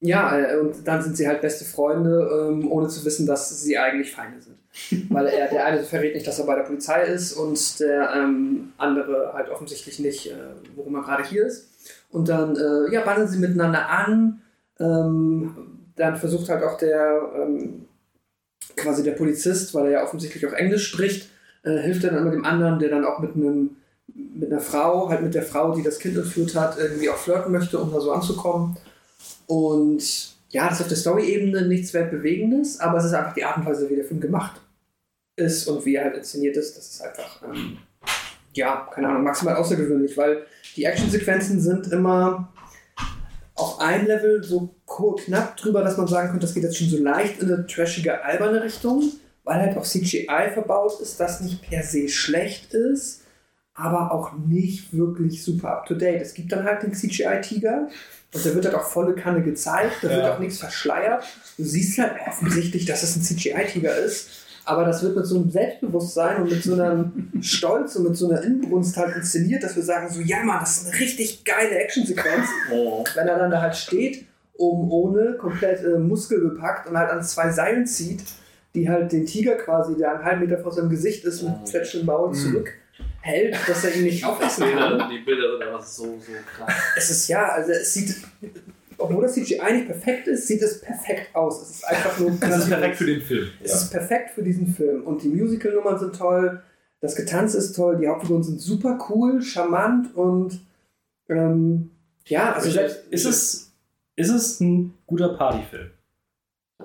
Ja, 0.00 0.38
äh, 0.38 0.58
und 0.58 0.86
dann 0.86 1.00
sind 1.02 1.16
sie 1.16 1.26
halt 1.26 1.40
beste 1.40 1.64
Freunde, 1.64 2.28
ähm, 2.50 2.70
ohne 2.70 2.88
zu 2.88 3.02
wissen, 3.06 3.26
dass 3.26 3.62
sie 3.62 3.78
eigentlich 3.78 4.12
Feinde 4.12 4.38
sind. 4.42 4.58
Weil 5.10 5.28
er, 5.28 5.48
der 5.48 5.64
eine 5.64 5.82
verrät 5.82 6.14
nicht, 6.14 6.26
dass 6.26 6.38
er 6.38 6.44
bei 6.44 6.56
der 6.56 6.64
Polizei 6.64 7.04
ist 7.04 7.32
und 7.32 7.80
der 7.80 8.12
ähm, 8.14 8.72
andere 8.76 9.32
halt 9.32 9.48
offensichtlich 9.48 9.98
nicht, 10.00 10.30
äh, 10.30 10.34
worum 10.76 10.96
er 10.96 11.02
gerade 11.02 11.24
hier 11.24 11.46
ist. 11.46 11.70
Und 12.10 12.28
dann 12.28 12.54
äh, 12.54 12.92
ja, 12.92 13.00
bandeln 13.02 13.28
sie 13.28 13.38
miteinander 13.38 13.88
an. 13.88 14.42
Ähm, 14.78 15.54
dann 15.96 16.16
versucht 16.16 16.48
halt 16.48 16.62
auch 16.62 16.76
der 16.76 17.30
ähm, 17.36 17.86
quasi 18.76 19.02
der 19.02 19.12
Polizist, 19.12 19.74
weil 19.74 19.86
er 19.86 19.90
ja 19.92 20.04
offensichtlich 20.04 20.46
auch 20.46 20.52
Englisch 20.52 20.88
spricht, 20.88 21.30
äh, 21.62 21.78
hilft 21.78 22.04
dann 22.04 22.24
mit 22.24 22.34
dem 22.34 22.44
anderen, 22.44 22.78
der 22.78 22.90
dann 22.90 23.04
auch 23.04 23.18
mit 23.18 23.34
einem 23.34 23.76
mit 24.14 24.52
einer 24.52 24.60
Frau, 24.60 25.08
halt 25.08 25.22
mit 25.22 25.34
der 25.34 25.42
Frau, 25.42 25.74
die 25.74 25.82
das 25.82 25.98
Kind 25.98 26.16
entführt 26.16 26.54
hat, 26.54 26.78
irgendwie 26.78 27.08
auch 27.08 27.16
flirten 27.16 27.52
möchte, 27.52 27.78
um 27.78 27.90
da 27.90 28.00
so 28.00 28.12
anzukommen. 28.12 28.76
Und 29.46 30.34
ja, 30.50 30.68
das 30.68 30.74
ist 30.74 30.82
auf 30.82 30.88
der 30.88 30.96
Story-Ebene 30.96 31.66
nichts 31.66 31.94
weltbewegendes, 31.94 32.80
aber 32.80 32.98
es 32.98 33.06
ist 33.06 33.14
einfach 33.14 33.34
die 33.34 33.44
Art 33.44 33.56
und 33.56 33.66
Weise, 33.66 33.88
wie 33.88 33.96
der 33.96 34.04
Film 34.04 34.20
gemacht 34.20 34.60
ist 35.36 35.66
und 35.66 35.84
wie 35.84 35.96
er 35.96 36.04
halt 36.04 36.16
inszeniert 36.16 36.56
ist. 36.56 36.76
Das 36.76 36.90
ist 36.90 37.02
einfach, 37.02 37.42
ähm, 37.42 37.78
ja, 38.52 38.88
keine 38.92 39.08
Ahnung, 39.08 39.24
maximal 39.24 39.56
außergewöhnlich, 39.56 40.16
weil 40.16 40.46
die 40.76 40.84
Actionsequenzen 40.84 41.60
sind 41.60 41.90
immer 41.90 42.52
auf 43.64 43.80
ein 43.80 44.06
Level 44.06 44.42
so 44.44 44.74
knapp 44.86 45.56
drüber, 45.56 45.82
dass 45.82 45.96
man 45.96 46.06
sagen 46.06 46.28
könnte, 46.30 46.46
das 46.46 46.54
geht 46.54 46.62
jetzt 46.62 46.76
schon 46.76 46.88
so 46.88 46.98
leicht 46.98 47.40
in 47.40 47.52
eine 47.52 47.66
trashige, 47.66 48.22
alberne 48.24 48.62
Richtung, 48.62 49.02
weil 49.44 49.60
halt 49.60 49.76
auch 49.76 49.84
CGI 49.84 50.50
verbaut 50.52 51.00
ist, 51.00 51.18
das 51.20 51.40
nicht 51.40 51.62
per 51.62 51.82
se 51.82 52.08
schlecht 52.08 52.74
ist, 52.74 53.22
aber 53.74 54.12
auch 54.12 54.32
nicht 54.46 54.96
wirklich 54.96 55.42
super 55.42 55.70
up-to-date. 55.78 56.22
Es 56.22 56.34
gibt 56.34 56.52
dann 56.52 56.64
halt 56.64 56.82
den 56.82 56.94
CGI-Tiger 56.94 57.88
und 58.32 58.44
der 58.44 58.54
wird 58.54 58.64
halt 58.66 58.74
auch 58.76 58.84
volle 58.84 59.14
Kanne 59.14 59.42
gezeigt, 59.42 59.96
da 60.02 60.08
wird 60.08 60.20
Ja. 60.20 60.34
auch 60.34 60.38
nichts 60.38 60.58
verschleiert. 60.58 61.24
Du 61.56 61.64
siehst 61.64 61.98
halt 61.98 62.12
offensichtlich, 62.26 62.84
dass 62.84 63.02
es 63.02 63.16
ein 63.16 63.22
CGI-Tiger 63.22 63.96
ist, 63.96 64.43
aber 64.64 64.84
das 64.84 65.02
wird 65.02 65.16
mit 65.16 65.26
so 65.26 65.36
einem 65.36 65.50
Selbstbewusstsein 65.50 66.42
und 66.42 66.50
mit 66.50 66.62
so 66.62 66.74
einem 66.74 67.30
Stolz 67.40 67.96
und 67.96 68.04
mit 68.08 68.16
so 68.16 68.30
einer 68.30 68.42
Inbrunst 68.42 68.96
halt 68.96 69.14
inszeniert, 69.16 69.62
dass 69.62 69.76
wir 69.76 69.82
sagen 69.82 70.08
so, 70.08 70.20
ja 70.20 70.42
Mann, 70.42 70.60
das 70.60 70.78
ist 70.78 70.88
eine 70.88 71.00
richtig 71.00 71.44
geile 71.44 71.76
Actionsequenz. 71.78 72.48
Wenn 73.14 73.28
er 73.28 73.38
dann 73.38 73.50
da 73.50 73.60
halt 73.60 73.76
steht, 73.76 74.26
oben 74.56 74.90
ohne, 74.90 75.34
komplett 75.34 75.84
äh, 75.84 75.98
muskelbepackt 75.98 76.88
und 76.88 76.96
halt 76.96 77.10
an 77.10 77.22
zwei 77.22 77.50
Seilen 77.50 77.86
zieht, 77.86 78.22
die 78.74 78.88
halt 78.88 79.12
den 79.12 79.26
Tiger 79.26 79.56
quasi, 79.56 79.96
der 79.96 80.14
einen 80.14 80.24
halben 80.24 80.40
Meter 80.40 80.58
vor 80.58 80.72
seinem 80.72 80.90
Gesicht 80.90 81.24
ist, 81.24 81.42
mit 81.42 81.68
fletschenden 81.68 82.06
Maul 82.06 82.34
zurückhält, 82.34 83.56
dass 83.66 83.84
er 83.84 83.94
ihn 83.94 84.04
nicht 84.04 84.24
aufessen 84.24 84.72
kann. 84.72 85.10
Die 85.10 85.18
Bilder 85.18 85.52
sind 85.52 85.62
einfach 85.62 85.82
so, 85.82 86.18
so 86.18 86.32
krass. 86.56 86.74
Es 86.96 87.10
ist 87.10 87.28
ja, 87.28 87.48
also 87.50 87.72
es 87.72 87.92
sieht, 87.92 88.16
obwohl 88.98 89.22
das 89.22 89.34
CGI 89.34 89.72
nicht 89.72 89.86
perfekt 89.86 90.26
ist, 90.28 90.46
sieht 90.46 90.62
es 90.62 90.80
perfekt 90.80 91.34
aus. 91.34 91.62
Es 91.62 91.70
ist 91.76 91.84
einfach 91.88 92.18
nur 92.18 92.30
Das 92.40 92.58
ist 92.60 92.68
perfekt 92.68 92.96
für 92.96 93.06
den 93.06 93.20
Film. 93.22 93.48
Es 93.62 93.74
ist 93.74 93.90
perfekt 93.90 94.30
für 94.30 94.42
diesen 94.42 94.66
Film. 94.66 95.02
Und 95.04 95.22
die 95.22 95.28
Musical-Nummern 95.28 95.98
sind 95.98 96.16
toll, 96.16 96.62
das 97.00 97.14
Getanze 97.16 97.58
ist 97.58 97.74
toll, 97.74 97.98
die 97.98 98.08
Hauptfiguren 98.08 98.42
sind 98.42 98.60
super 98.60 98.98
cool, 99.10 99.42
charmant 99.42 100.14
und 100.14 100.60
ähm, 101.28 101.90
ja, 102.26 102.52
also 102.52 102.70
selbst. 102.70 103.06
ist, 103.10 103.24
es, 103.26 103.72
ist 104.16 104.30
es 104.30 104.60
ein 104.60 104.94
guter 105.06 105.30
Partyfilm? 105.36 105.90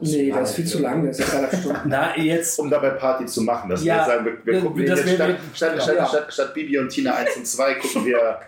Nee, 0.02 0.32
der 0.32 0.42
ist 0.42 0.54
viel 0.56 0.66
zu 0.66 0.80
lang, 0.80 1.02
der 1.02 1.12
ist 1.12 1.20
ja 1.20 1.26
Stunden. 1.52 1.80
Na, 1.90 2.18
jetzt. 2.18 2.60
Um 2.60 2.70
dabei 2.70 2.92
Party 2.92 3.26
zu 3.26 3.42
machen. 3.42 3.70
Dass 3.70 3.84
Ja, 3.84 3.98
wir 3.98 4.06
sagen, 4.06 4.26
wir, 4.26 4.46
wir 4.46 4.54
das- 4.54 4.64
gucken 4.64 4.86
das 4.86 5.00
jetzt 5.00 5.08
wär- 5.20 5.26
statt, 5.28 5.40
statt, 5.54 5.84
statt, 5.84 5.96
ja. 5.98 6.06
statt, 6.06 6.34
statt 6.34 6.54
Bibi 6.54 6.78
und 6.78 6.90
Tina 6.90 7.16
1 7.16 7.38
und 7.38 7.48
2 7.48 7.74
gucken 7.76 8.06
wir 8.06 8.40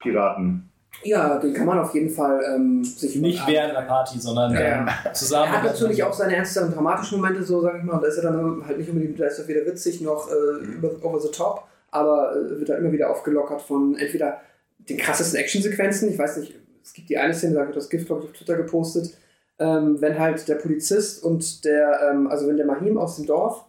Piraten. 0.00 0.67
Ja, 1.04 1.38
den 1.38 1.54
kann 1.54 1.66
man 1.66 1.78
auf 1.78 1.94
jeden 1.94 2.10
Fall 2.10 2.40
ähm, 2.54 2.82
sich 2.84 3.16
Nicht 3.16 3.46
während 3.46 3.76
einer 3.76 3.86
Party, 3.86 4.18
sondern 4.18 4.52
Ja. 4.52 4.80
ähm, 4.80 4.88
Er 5.04 5.12
zusammen. 5.12 5.52
hat 5.52 5.64
natürlich 5.64 6.02
auch 6.02 6.12
seine 6.12 6.34
ernsten 6.36 6.64
und 6.64 6.74
dramatischen 6.76 7.18
Momente, 7.20 7.42
so 7.44 7.60
sag 7.60 7.76
ich 7.78 7.84
mal, 7.84 7.94
und 7.94 8.02
da 8.02 8.08
ist 8.08 8.16
er 8.18 8.24
dann 8.32 8.62
halt 8.66 8.78
nicht 8.78 8.88
unbedingt, 8.90 9.18
da 9.20 9.26
ist 9.26 9.38
er 9.38 9.46
weder 9.48 9.64
witzig 9.66 10.00
noch 10.00 10.28
äh, 10.30 10.64
über, 10.64 10.90
over 11.02 11.20
the 11.20 11.30
top, 11.30 11.64
aber 11.90 12.34
äh, 12.36 12.58
wird 12.58 12.68
da 12.68 12.76
immer 12.76 12.90
wieder 12.92 13.10
aufgelockert 13.10 13.62
von 13.62 13.96
entweder 13.96 14.40
den 14.88 14.96
krassesten 14.98 15.38
Actionsequenzen, 15.38 16.08
ich 16.10 16.18
weiß 16.18 16.38
nicht, 16.38 16.54
es 16.82 16.92
gibt 16.94 17.08
die 17.10 17.18
eine 17.18 17.34
Szene, 17.34 17.54
da 17.54 17.66
wird 17.66 17.76
das 17.76 17.88
Gift, 17.90 18.06
glaube 18.06 18.22
ich, 18.24 18.30
auf 18.30 18.36
Twitter 18.36 18.56
gepostet, 18.56 19.16
ähm, 19.60 20.00
wenn 20.00 20.18
halt 20.18 20.48
der 20.48 20.54
Polizist 20.56 21.22
und 21.22 21.64
der, 21.64 22.10
ähm, 22.10 22.26
also 22.28 22.48
wenn 22.48 22.56
der 22.56 22.66
Mahim 22.66 22.96
aus 22.98 23.16
dem 23.16 23.26
Dorf 23.26 23.64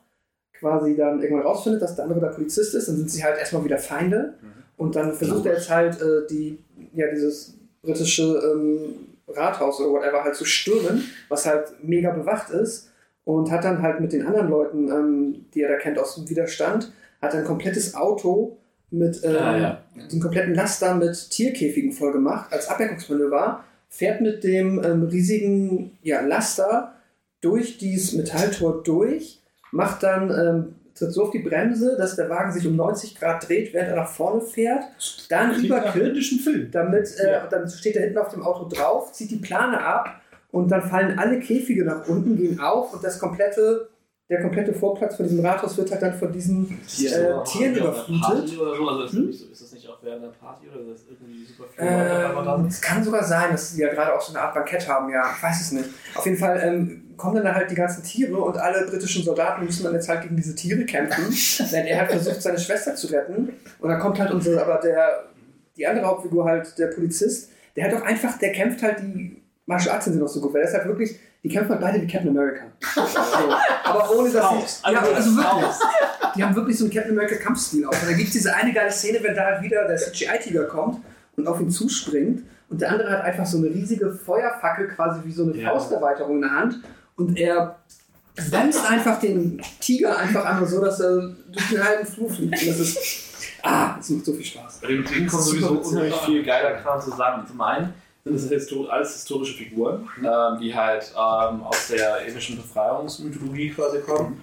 quasi 0.54 0.96
dann 0.96 1.22
irgendwann 1.22 1.46
rausfindet, 1.46 1.82
dass 1.82 1.96
der 1.96 2.06
andere 2.06 2.20
der 2.20 2.28
Polizist 2.30 2.74
ist, 2.76 2.88
dann 2.88 2.96
sind 2.98 3.10
sie 3.12 3.24
halt 3.24 3.38
erstmal 3.38 3.64
wieder 3.64 3.78
Feinde 3.78 4.34
und 4.78 4.96
dann 4.96 5.14
versucht 5.14 5.46
er 5.46 5.54
jetzt 5.54 5.70
halt 5.70 6.02
äh, 6.02 6.28
die, 6.30 6.60
ja, 6.94 7.08
dieses 7.12 7.58
britische 7.82 8.24
ähm, 8.24 8.96
Rathaus 9.28 9.80
oder 9.80 9.92
whatever 9.92 10.24
halt 10.24 10.36
zu 10.36 10.46
stürmen, 10.46 11.04
was 11.30 11.46
halt 11.46 11.74
mega 11.84 12.12
bewacht 12.12 12.50
ist 12.50 12.90
und 13.24 13.52
hat 13.52 13.64
dann 13.64 13.82
halt 13.82 14.00
mit 14.00 14.12
den 14.12 14.26
anderen 14.26 14.50
Leuten, 14.50 14.88
ähm, 14.90 15.46
die 15.54 15.62
er 15.62 15.70
da 15.70 15.78
kennt 15.78 16.00
aus 16.00 16.16
dem 16.16 16.30
Widerstand, 16.30 16.92
hat 17.22 17.36
ein 17.36 17.46
komplettes 17.46 17.96
Auto 17.96 18.58
mit 18.92 19.22
ähm, 19.24 19.36
Ah, 19.36 19.58
ja. 19.58 19.84
den 20.12 20.20
kompletten 20.20 20.56
Laster 20.56 20.96
mit 20.96 21.30
Tierkäfigen 21.30 21.92
voll 21.92 22.12
gemacht 22.12 22.52
als 22.52 22.68
Ablenkungsmanöver, 22.68 23.64
fährt 23.88 24.22
mit 24.22 24.44
dem 24.44 24.84
ähm, 24.84 25.04
riesigen 25.04 25.98
ja, 26.02 26.22
Laster 26.22 26.96
durch 27.42 27.78
dieses 27.78 28.14
Metalltor 28.14 28.84
durch, 28.84 29.42
macht 29.72 30.04
dann 30.04 30.32
ähm, 30.32 30.76
tritt 31.00 31.12
so 31.14 31.24
auf 31.24 31.32
die 31.32 31.40
Bremse, 31.40 31.96
dass 31.98 32.16
der 32.16 32.30
Wagen 32.30 32.52
sich 32.52 32.68
um 32.68 32.76
90 32.76 33.16
Grad 33.20 33.48
dreht, 33.48 33.74
während 33.74 33.90
er 33.90 33.96
nach 33.96 34.10
vorne 34.10 34.42
fährt, 34.42 34.84
dann 35.30 35.56
überkippt, 35.66 36.76
damit, 36.76 37.18
äh, 37.20 37.32
Ja. 37.32 37.48
dann 37.48 37.68
steht 37.70 37.96
er 37.96 38.04
hinten 38.04 38.18
auf 38.20 38.30
dem 38.30 38.44
Auto 38.44 38.68
drauf, 38.68 39.12
zieht 39.14 39.32
die 39.32 39.38
Plane 39.38 39.80
ab 39.84 40.22
und 40.52 40.70
dann 40.72 40.82
fallen 40.84 41.18
alle 41.18 41.40
Käfige 41.40 41.86
nach 41.86 42.08
unten, 42.08 42.36
gehen 42.38 42.60
auf 42.60 42.94
und 42.94 43.04
das 43.04 43.18
komplette 43.20 43.90
der 44.30 44.42
komplette 44.42 44.74
Vorplatz 44.74 45.16
von 45.16 45.28
diesem 45.28 45.44
Rathaus 45.44 45.76
wird 45.76 45.90
halt 45.90 46.04
dann 46.04 46.14
von 46.14 46.32
diesen 46.32 46.70
äh, 46.70 47.44
Tieren 47.46 47.76
überflutet. 47.76 48.22
Party 48.22 48.58
oder 48.58 48.76
so? 48.76 48.88
Also 48.88 49.04
ist, 49.04 49.14
das 49.14 49.20
nicht 49.22 49.40
so, 49.40 49.46
ist 49.52 49.62
das 49.64 49.72
nicht 49.72 49.90
auch 49.90 49.98
während 50.04 50.24
einer 50.24 50.32
Party 50.34 50.68
oder 50.68 50.94
ist 50.94 51.08
das 51.10 51.18
irgendwie 51.20 51.46
super 51.46 51.66
da 51.78 52.56
Ähm, 52.56 52.66
es 52.68 52.80
kann 52.80 53.04
sogar 53.04 53.24
sein, 53.24 53.52
dass 53.52 53.72
sie 53.72 53.82
ja 53.82 53.92
gerade 53.92 54.14
auch 54.14 54.22
so 54.22 54.34
eine 54.34 54.44
Art 54.44 54.54
Bankett 54.54 54.88
haben, 54.88 55.12
ja. 55.12 55.24
Ich 55.36 55.42
weiß 55.42 55.62
es 55.62 55.72
nicht. 55.72 55.90
Auf 56.14 56.26
jeden 56.26 56.38
Fall 56.38 56.62
ähm, 56.64 57.16
kommen 57.18 57.44
dann 57.44 57.56
halt 57.56 57.72
die 57.72 57.76
ganzen 57.76 58.04
Tiere 58.04 58.38
und 58.38 58.56
alle 58.56 58.86
britischen 58.86 59.24
Soldaten 59.24 59.66
müssen 59.66 59.84
dann 59.84 59.94
jetzt 59.94 60.08
halt 60.08 60.22
gegen 60.22 60.36
diese 60.36 60.54
Tiere 60.54 60.86
kämpfen, 60.86 61.24
während 61.72 61.90
er 61.90 62.00
halt 62.00 62.12
versucht, 62.12 62.42
seine 62.44 62.60
Schwester 62.60 62.94
zu 62.94 63.08
retten. 63.08 63.50
Und 63.80 63.90
dann 63.90 64.00
kommt 64.00 64.20
halt 64.20 64.30
unser, 64.30 64.62
aber 64.62 64.80
der, 64.80 65.26
die 65.76 65.88
andere 65.88 66.06
Hauptfigur 66.06 66.46
halt, 66.46 66.78
der 66.78 66.88
Polizist, 66.88 67.50
der 67.76 67.86
hat 67.86 67.94
doch 67.94 68.04
einfach, 68.04 68.38
der 68.38 68.52
kämpft 68.52 68.84
halt 68.84 69.00
die 69.00 69.42
Martial 69.66 69.94
Arts 69.94 70.06
sind 70.06 70.16
sie 70.16 70.20
noch 70.20 70.28
so 70.28 70.42
gut, 70.42 70.54
weil 70.54 70.62
er 70.62 70.68
ist 70.68 70.74
halt 70.74 70.88
wirklich, 70.88 71.20
die 71.44 71.50
kämpfen 71.50 71.72
halt 71.72 71.82
beide 71.82 72.02
wie 72.02 72.08
Captain 72.08 72.30
America. 72.30 72.64
So, 72.94 73.02
aber 73.84 74.12
ohne 74.12 74.30
dass 74.30 74.46
Faust. 74.46 74.84
sie, 74.86 74.92
ja, 74.92 75.00
Also, 75.00 75.14
also 75.16 75.36
wirklich, 75.38 75.76
die 76.36 76.44
haben 76.44 76.56
wirklich 76.56 76.78
so 76.78 76.86
einen 76.86 76.94
Captain 76.94 77.12
America 77.12 77.36
Kampfstil 77.36 77.86
auch. 77.86 77.92
Und 77.92 78.06
da 78.10 78.14
gibt 78.14 78.28
es 78.28 78.34
diese 78.34 78.54
eine 78.54 78.74
geile 78.74 78.92
Szene, 78.92 79.20
wenn 79.22 79.36
da 79.36 79.46
halt 79.46 79.64
wieder 79.64 79.88
der 79.88 79.98
CGI-Tiger 79.98 80.66
kommt 80.66 80.98
und 81.38 81.48
auf 81.48 81.60
ihn 81.62 81.70
zuspringt 81.72 82.44
und 82.70 82.82
der 82.82 82.92
andere 82.92 83.10
hat 83.12 83.22
einfach 83.22 83.46
so 83.46 83.58
eine 83.58 83.68
riesige 83.68 84.12
Feuerfackel, 84.12 84.90
quasi 84.90 85.22
wie 85.24 85.32
so 85.32 85.44
eine 85.44 85.56
Ja. 85.56 85.70
Fausterweiterung 85.72 86.36
in 86.36 86.42
der 86.42 86.52
Hand 86.52 86.80
und 87.16 87.38
er 87.38 87.78
bremst 88.50 88.86
einfach 88.90 89.20
den 89.20 89.62
Tiger 89.80 90.18
einfach 90.18 90.46
einmal 90.46 90.66
so, 90.68 90.80
dass 90.84 91.00
er 91.00 91.36
durch 91.52 91.70
den 91.72 91.84
halben 91.84 92.06
Flur 92.06 92.30
fliegt. 92.30 92.62
Und 92.62 92.68
das 92.70 92.80
ist, 92.80 92.98
ah, 93.64 93.96
das 93.98 94.10
macht 94.10 94.26
so 94.26 94.34
viel 94.34 94.46
Spaß. 94.46 94.80
Bei 94.82 94.88
dem 94.88 95.04
Ding 95.04 95.28
kommt 95.28 95.44
sowieso 95.44 95.70
unheimlich 95.80 96.16
viel 96.18 96.44
geiler 96.44 96.74
Kram 96.76 97.02
zusammen. 97.02 97.46
Zum 97.48 97.60
einen 97.62 97.94
sind 98.24 98.36
es 98.36 98.50
histor 98.50 98.92
alles 98.92 99.14
historische 99.14 99.56
Figuren, 99.58 100.08
ähm, 100.20 100.60
die 100.60 100.76
halt 100.76 101.12
ähm, 101.16 101.64
aus 101.64 101.88
der 101.88 102.26
indischen 102.26 102.58
Befreiungsmythologie 102.58 103.70
quasi 103.72 104.00
kommen. 104.02 104.42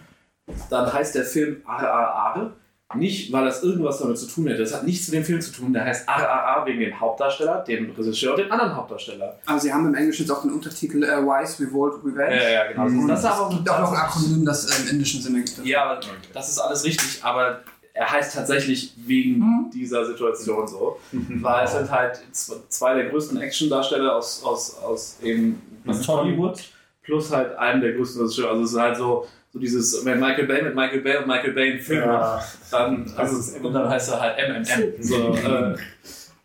Dann 0.70 0.92
heißt 0.92 1.14
der 1.14 1.24
Film 1.24 1.62
RRR. 1.66 2.52
Nicht, 2.94 3.32
weil 3.32 3.44
das 3.44 3.64
irgendwas 3.64 3.98
damit 3.98 4.16
zu 4.16 4.28
tun 4.28 4.46
hätte. 4.46 4.60
Das 4.60 4.72
hat 4.72 4.84
nichts 4.84 5.08
mit 5.08 5.16
dem 5.16 5.24
Film 5.24 5.40
zu 5.40 5.50
tun. 5.50 5.72
Der 5.72 5.84
heißt 5.84 6.08
RRR 6.08 6.64
wegen 6.66 6.78
dem 6.78 7.00
Hauptdarsteller, 7.00 7.64
dem 7.64 7.90
Regisseur 7.90 8.30
und 8.30 8.38
dem 8.38 8.52
anderen 8.52 8.76
Hauptdarsteller. 8.76 9.40
Aber 9.44 9.58
sie 9.58 9.72
haben 9.72 9.88
im 9.88 9.94
Englischen 9.96 10.22
jetzt 10.22 10.30
auch 10.30 10.42
den 10.42 10.52
Untertitel 10.52 11.02
äh, 11.02 11.20
Wise, 11.20 11.64
Revolt, 11.64 11.94
Revenge. 12.04 12.36
Ja, 12.36 12.48
ja, 12.48 12.72
genau. 12.72 12.84
Und 12.84 13.08
Das 13.08 13.18
ist 13.18 13.24
aber 13.24 13.48
es 13.48 13.56
gibt 13.56 13.68
auch 13.68 13.80
noch 13.80 13.90
ein 13.90 13.98
Akronym, 13.98 14.44
das 14.44 14.66
äh, 14.66 14.82
im 14.82 14.88
indischen 14.90 15.20
Sinne 15.20 15.42
gibt. 15.42 15.64
Ja, 15.64 15.82
aber 15.82 16.00
das 16.32 16.48
ist 16.48 16.58
alles 16.60 16.84
richtig, 16.84 17.24
aber 17.24 17.58
er 17.96 18.12
heißt 18.12 18.34
tatsächlich 18.34 18.92
wegen 19.06 19.70
dieser 19.72 20.04
Situation 20.04 20.68
so. 20.68 20.98
Weil 21.12 21.64
es 21.64 21.72
sind 21.72 21.90
halt 21.90 22.20
zwei 22.68 22.94
der 22.94 23.08
größten 23.08 23.40
Actiondarsteller 23.40 24.14
aus, 24.14 24.42
aus, 24.44 24.76
aus 24.78 25.18
eben 25.22 25.60
Aus 25.86 26.06
Hollywood 26.06 26.62
plus 27.02 27.32
halt 27.32 27.56
einem 27.56 27.80
der 27.80 27.94
größten 27.94 28.20
Regisseure. 28.20 28.50
Also 28.50 28.64
es 28.64 28.72
ist 28.72 28.78
halt 28.78 28.96
so, 28.96 29.26
so 29.52 29.58
dieses, 29.58 30.04
wenn 30.04 30.20
Michael 30.20 30.46
Bay 30.46 30.62
mit 30.62 30.74
Michael 30.74 31.00
Bay 31.00 31.16
und 31.16 31.26
Michael 31.26 31.52
Bay 31.52 31.72
einen 31.72 31.80
Film 31.80 32.06
macht, 32.06 32.46
dann, 32.70 33.10
also, 33.16 33.58
und 33.62 33.72
dann 33.72 33.88
heißt 33.88 34.10
er 34.10 34.20
halt 34.20 34.36
MMM. 34.48 35.02
So, 35.02 35.34
äh, 35.34 35.76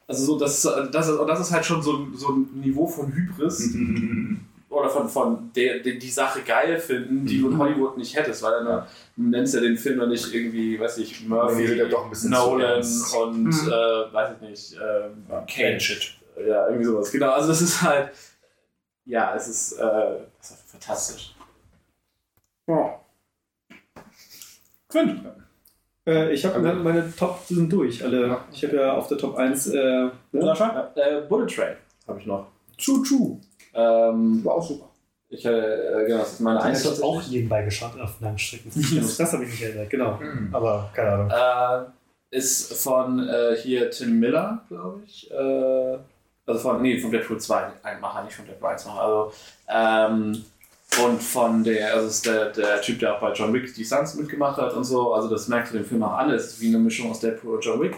also 0.08 0.26
so, 0.26 0.40
das, 0.40 0.62
das, 0.92 1.10
ist, 1.10 1.18
und 1.18 1.28
das 1.28 1.40
ist 1.40 1.52
halt 1.52 1.66
schon 1.66 1.82
so, 1.82 2.08
so 2.14 2.30
ein 2.30 2.50
Niveau 2.54 2.88
von 2.88 3.12
Hybris 3.14 3.74
oder 4.72 4.90
von, 4.90 5.08
von 5.09 5.51
der, 5.56 5.80
der 5.80 5.95
die 5.95 6.09
Sache 6.09 6.41
geil 6.41 6.80
finden, 6.80 7.25
die 7.25 7.40
du 7.41 7.50
in 7.51 7.58
Hollywood 7.58 7.98
nicht 7.98 8.16
hättest, 8.16 8.41
weil 8.41 8.64
dann 8.64 8.88
du 9.17 9.24
nennst 9.24 9.53
ja 9.53 9.59
den 9.59 9.77
Film 9.77 10.00
dann 10.00 10.09
nicht 10.09 10.33
irgendwie, 10.33 10.80
weiß 10.80 10.98
ich, 11.00 11.19
Die 11.19 11.27
Murphy, 11.27 11.75
ja 11.75 11.85
doch 11.85 12.06
ein 12.06 12.09
bisschen 12.09 12.33
zu 12.33 12.40
Nolan 12.40 12.80
und 13.22 13.43
Mhm. 13.43 13.67
äh, 13.67 14.14
weiß 14.14 14.35
ich 14.35 14.50
nicht, 14.50 14.74
ähm, 14.82 15.25
Kane 15.48 15.80
Shit. 15.80 16.16
Ja, 16.48 16.67
irgendwie 16.67 16.85
sowas. 16.85 17.11
Genau, 17.11 17.32
also 17.32 17.51
es 17.51 17.61
ist 17.61 17.82
halt, 17.82 18.09
ja, 19.06 19.35
es 19.35 19.48
ist, 19.48 19.74
äh, 19.74 20.16
es 20.40 20.51
ist 20.51 20.72
fantastisch. 20.72 21.35
Ja. 22.67 23.00
Quint. 24.88 25.22
Äh, 26.08 26.33
ich 26.33 26.45
habe 26.45 26.59
meine 26.74 27.14
Top 27.16 27.43
sind 27.48 27.72
durch. 27.72 28.03
Alle. 28.03 28.38
Ich 28.51 28.64
habe 28.64 28.75
ja 28.77 28.93
auf 28.93 29.08
der 29.08 29.17
Top 29.17 29.35
1 29.35 29.67
äh, 29.67 29.74
ne? 29.75 30.11
Ja, 30.33 30.91
äh, 30.95 31.22
Bullet 31.27 31.48
Train 31.48 31.75
habe 32.08 32.19
ich 32.19 32.25
noch. 32.25 32.48
Choo 32.77 33.03
Choo. 33.03 33.40
Ähm, 33.74 34.43
War 34.43 34.56
auch 34.56 34.67
super. 34.67 34.90
ich, 35.30 35.45
äh, 35.45 36.06
genau, 36.06 36.19
das 36.19 36.33
ist 36.33 36.40
meine 36.41 36.59
Ich 36.59 36.66
Eins. 36.66 36.85
habe 36.85 37.03
auch 37.03 37.22
nebenbei 37.27 37.64
geschaut 37.64 38.00
auf 38.00 38.19
langen 38.19 38.38
Strecken. 38.38 38.72
Das, 39.01 39.17
das 39.17 39.33
habe 39.33 39.43
ich 39.45 39.51
nicht 39.51 39.64
erinnert, 39.64 39.90
genau. 39.90 40.19
Aber 40.51 40.90
keine 40.93 41.11
Ahnung. 41.11 41.90
Äh, 42.32 42.38
ist 42.38 42.74
von 42.74 43.27
äh, 43.27 43.56
hier 43.58 43.90
Tim 43.91 44.19
Miller, 44.19 44.61
glaube 44.69 45.01
ich. 45.06 45.30
Äh, 45.32 45.98
also 46.45 46.59
von, 46.59 46.82
nee, 46.82 46.98
von 47.00 47.11
Deadpool 47.11 47.40
2, 47.40 47.64
ein 47.83 48.00
Macher, 48.01 48.24
nicht 48.24 48.35
von 48.35 48.45
Deadpool 48.45 48.69
1 48.69 48.85
Macher. 48.85 49.01
Also, 49.01 49.33
ähm, 49.69 50.43
und 51.06 51.24
von 51.24 51.64
der, 51.64 51.93
also 51.93 52.08
ist 52.08 52.25
der, 52.25 52.50
der 52.50 52.82
Typ, 52.82 53.00
der 53.00 53.16
auch 53.16 53.22
bei 53.22 53.32
John 53.32 53.53
Wick 53.53 53.74
die 53.74 53.85
Stunts 53.85 54.16
mitgemacht 54.16 54.58
hat 54.58 54.74
und 54.74 54.83
so. 54.83 55.14
Also 55.14 55.30
das 55.30 55.48
merkst 55.48 55.74
du 55.74 55.77
dem 55.77 55.85
Film 55.85 56.03
auch 56.03 56.17
an. 56.17 56.30
Es 56.32 56.48
ist 56.48 56.61
wie 56.61 56.67
eine 56.67 56.80
Mischung 56.80 57.09
aus 57.11 57.22
Deadpool 57.22 57.56
und 57.56 57.64
John 57.66 57.80
Wick. 57.80 57.95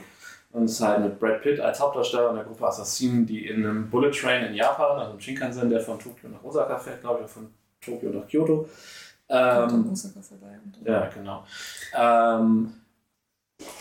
Und 0.53 0.65
es 0.65 0.73
ist 0.73 0.81
halt 0.81 1.01
mit 1.01 1.19
Brad 1.19 1.41
Pitt 1.41 1.59
als 1.59 1.79
Hauptdarsteller 1.79 2.29
und 2.29 2.35
der 2.35 2.45
Gruppe 2.45 2.67
Assassinen, 2.67 3.25
die 3.25 3.47
in 3.47 3.65
einem 3.65 3.89
Bullet 3.89 4.11
Train 4.11 4.45
in 4.45 4.53
Japan, 4.53 4.99
also 4.99 5.13
im 5.13 5.19
Shinkansen, 5.19 5.69
der 5.69 5.81
von 5.81 5.97
Tokio 5.97 6.29
nach 6.29 6.43
Osaka 6.43 6.77
fährt, 6.77 7.01
glaube 7.01 7.15
ich, 7.15 7.23
oder 7.23 7.29
von 7.29 7.47
Tokio 7.81 8.11
nach 8.11 8.27
Kyoto. 8.27 8.69
Ähm, 9.29 9.91
Osaka 9.91 10.21
vorbei. 10.21 10.59
Und 10.63 10.87
ja, 10.87 11.09
genau. 11.11 11.43
Ähm, 11.97 12.73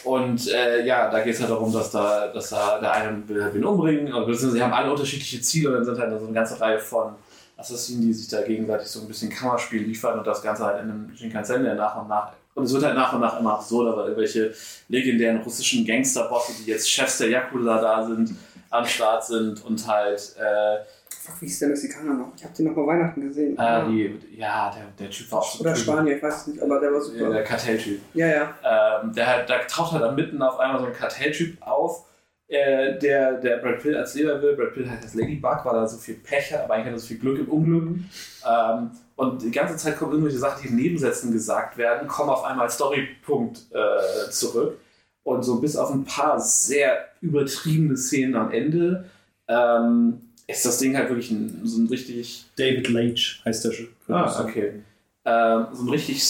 und 0.05 0.49
äh, 0.49 0.87
ja, 0.87 1.11
da 1.11 1.21
geht 1.21 1.35
es 1.35 1.41
halt 1.41 1.51
darum, 1.51 1.71
dass 1.71 1.91
da, 1.91 2.29
dass 2.29 2.51
da 2.51 2.81
der 2.81 2.93
eine 2.93 3.29
will 3.29 3.43
halt 3.43 3.55
wen 3.55 3.65
umbringen, 3.65 4.07
oder 4.13 4.25
beziehungsweise 4.27 4.53
sie 4.53 4.63
haben 4.63 4.73
alle 4.73 4.91
unterschiedliche 4.91 5.43
Ziele 5.43 5.69
und 5.69 5.75
dann 5.75 5.85
sind 5.85 5.99
halt 5.99 6.19
so 6.19 6.25
eine 6.25 6.35
ganze 6.35 6.59
Reihe 6.59 6.79
von 6.79 7.15
Assassinen, 7.57 8.03
die 8.03 8.13
sich 8.15 8.29
da 8.29 8.41
gegenseitig 8.43 8.89
so 8.89 9.01
ein 9.01 9.09
bisschen 9.09 9.31
Kammerspiel 9.31 9.83
liefern 9.83 10.19
und 10.19 10.27
das 10.27 10.43
Ganze 10.43 10.65
halt 10.65 10.83
in 10.83 10.91
einem 10.91 11.17
Shinkansen, 11.17 11.65
der 11.65 11.75
nach 11.75 12.01
und 12.01 12.09
nach. 12.09 12.33
Und 12.55 12.65
es 12.65 12.73
wird 12.75 12.85
halt 12.85 12.95
nach 12.97 13.13
und 13.15 13.21
nach 13.21 13.39
immer 13.41 13.55
absurder, 13.55 13.97
weil 13.97 14.05
irgendwelche 14.09 14.53
legendären 14.89 15.39
russischen 15.39 15.87
Gangsterbosse, 15.87 16.53
die 16.59 16.71
jetzt 16.71 16.91
Chefs 16.91 17.19
der 17.19 17.31
Yakuza 17.31 17.81
da 17.81 18.07
sind, 18.07 18.35
am 18.71 18.85
Start 18.85 19.25
sind 19.25 19.65
und 19.65 19.87
halt 19.87 20.35
äh, 20.39 20.79
Fuck, 21.25 21.41
wie 21.41 21.47
hieß 21.47 21.61
der 21.61 21.69
Mexikaner 21.69 22.15
noch? 22.15 22.33
Ich 22.37 22.43
habe 22.43 22.53
den 22.55 22.67
noch 22.67 22.75
mal 22.77 22.87
Weihnachten 22.89 23.21
gesehen. 23.21 23.57
äh, 23.57 23.87
die, 23.87 24.19
ja, 24.37 24.71
der, 24.75 24.87
der 24.99 25.09
Typ 25.11 25.31
war 25.31 25.39
auch 25.39 25.55
so 25.55 25.61
Oder. 25.61 25.77
Spanier, 25.77 26.17
ich 26.17 26.23
weiß 26.23 26.37
es 26.37 26.47
nicht, 26.49 26.61
aber 26.63 26.81
der 26.81 26.91
war 26.91 26.99
Ja, 26.99 27.05
super. 27.05 27.31
der 27.31 27.45
Kartelltyp. 27.45 28.01
Ja, 28.15 28.27
ja. 28.27 29.01
Ähm, 29.03 29.13
der 29.15 29.27
halt, 29.29 29.49
da 29.49 29.59
taucht 29.61 29.93
halt 29.93 30.03
dann 30.03 30.17
mitten 30.17 30.43
auf 30.43 30.59
einmal 30.59 30.81
so 30.81 30.87
ein 30.87 30.93
Kartelltyp 30.93 31.57
auf, 31.63 32.05
äh, 32.53 32.99
der, 32.99 33.41
der 33.41 33.57
Brad 33.57 33.81
Pitt 33.81 33.97
als 33.97 34.15
Lehrer 34.15 34.41
will. 34.43 34.55
Brad 34.55 34.75
Pitt 34.75 34.89
heißt 34.89 35.03
als 35.03 35.15
Ladybug, 35.15 35.65
weil 35.65 35.75
er 35.75 35.89
so 35.89 35.97
viel 35.97 36.17
Pech 36.17 36.53
hat, 36.53 36.65
aber 36.65 36.75
eigentlich 36.75 36.87
hat 36.87 36.93
er 36.93 36.99
so 36.99 37.07
viel 37.07 37.19
Glück 37.19 37.39
im 37.39 37.49
Unglück. 37.49 37.99
Ähm, 38.47 38.91
und 39.17 39.43
die 39.43 39.51
ganze 39.51 39.77
Zeit 39.77 39.97
kommen 39.97 40.13
irgendwelche 40.13 40.39
Sachen, 40.39 40.63
die 40.63 40.69
in 40.69 40.77
Nebensätzen 40.77 41.33
gesagt 41.33 41.79
werden, 41.79 42.07
kommen 42.07 42.29
auf 42.29 42.45
einmal 42.45 42.67
als 42.67 42.75
Storypunkt 42.75 43.63
äh, 43.71 44.31
zurück. 44.31 44.79
Und 45.23 45.45
so 45.45 45.61
bis 45.61 45.77
auf 45.77 45.93
ein 45.93 46.05
paar 46.05 46.39
sehr 46.41 47.09
übertriebene 47.23 47.97
Szenen 47.97 48.35
am 48.35 48.51
Ende 48.51 49.05
ähm, 49.49 50.21
ist 50.47 50.67
das 50.67 50.79
Ding 50.79 50.97
halt 50.97 51.09
wirklich 51.09 51.31
ein, 51.31 51.61
so 51.65 51.81
ein 51.81 51.87
richtig 51.87 52.45
David 52.57 52.89
Lynch 52.89 53.41
heißt 53.45 53.65
der 53.65 53.73
schon. 53.73 53.89
Ah, 54.09 54.43
okay. 54.43 54.83
Ähm, 55.25 55.67
so 55.73 55.85
ein 55.85 55.89
richtig 55.89 56.23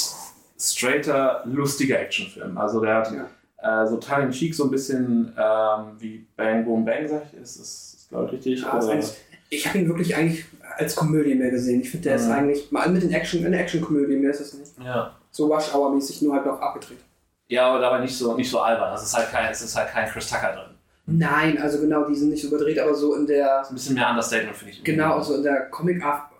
straighter, 0.57 1.43
lustiger 1.47 1.99
Actionfilm. 1.99 2.57
Also 2.59 2.81
der 2.81 2.95
hat 2.95 3.13
äh, 3.63 3.87
so 3.87 3.97
tongue 3.99 4.25
in 4.25 4.31
cheek 4.33 4.55
so 4.55 4.65
ein 4.65 4.71
bisschen 4.71 5.33
ähm, 5.39 5.85
wie 5.99 6.27
Bang 6.37 6.65
Boom 6.65 6.85
Bang, 6.85 7.07
sag 7.09 7.23
ich. 7.33 7.41
Ist 7.41 7.59
das, 7.61 7.95
ist, 7.95 8.09
glaube 8.11 8.27
ich, 8.27 8.33
richtig? 8.33 8.63
Ja, 8.63 8.79
ist 8.79 8.85
Oder- 8.85 8.93
eigentlich- 8.95 9.15
ich 9.51 9.67
habe 9.69 9.79
ihn 9.79 9.89
wirklich 9.89 10.17
eigentlich 10.17 10.45
als 10.79 10.97
Komödie 10.97 11.35
mehr 11.35 11.51
gesehen. 11.51 11.83
Ich 11.83 11.91
finde, 11.91 12.05
der 12.09 12.17
ist 12.17 12.27
Mhm. 12.27 12.33
eigentlich 12.33 12.73
mal 12.73 12.89
mit 12.89 13.03
den 13.03 13.13
Action, 13.13 13.45
eine 13.45 13.59
Action-Komödie, 13.59 14.17
mehr 14.17 14.31
ist 14.31 14.41
es 14.41 14.55
nicht. 14.55 14.73
ja. 14.83 15.15
So 15.31 15.47
Rush-Hour-mäßig, 15.53 16.23
nur 16.23 16.35
halt 16.35 16.47
noch 16.47 16.61
abgedreht. 16.61 16.99
ja, 17.49 17.67
aber 17.69 17.79
dabei 17.81 18.01
nicht 18.01 18.17
so, 18.17 18.35
nicht 18.35 18.51
so 18.51 18.61
albern. 18.61 18.95
Es 18.95 19.03
ist 19.03 19.15
halt 19.17 19.31
kein, 19.31 19.51
es 19.53 19.61
ist 19.63 19.77
halt 19.77 19.89
kein 19.91 20.09
Chris 20.09 20.29
Tucker 20.29 20.53
drin. 20.55 20.75
Nein, 21.05 21.59
also 21.61 21.81
genau, 21.81 22.05
die 22.07 22.15
sind 22.15 22.31
nicht 22.31 22.41
so 22.43 22.49
überdreht, 22.49 22.79
aber 22.79 22.95
so 22.95 23.15
in 23.15 23.27
der, 23.27 23.67
Ein 23.69 23.75
bisschen 23.75 23.95
mehr 23.95 24.09
Understatement, 24.09 24.57
finde 24.57 24.73
ich. 24.73 24.85
genau, 24.85 25.17
also 25.17 25.35
in 25.35 25.43
der 25.43 25.69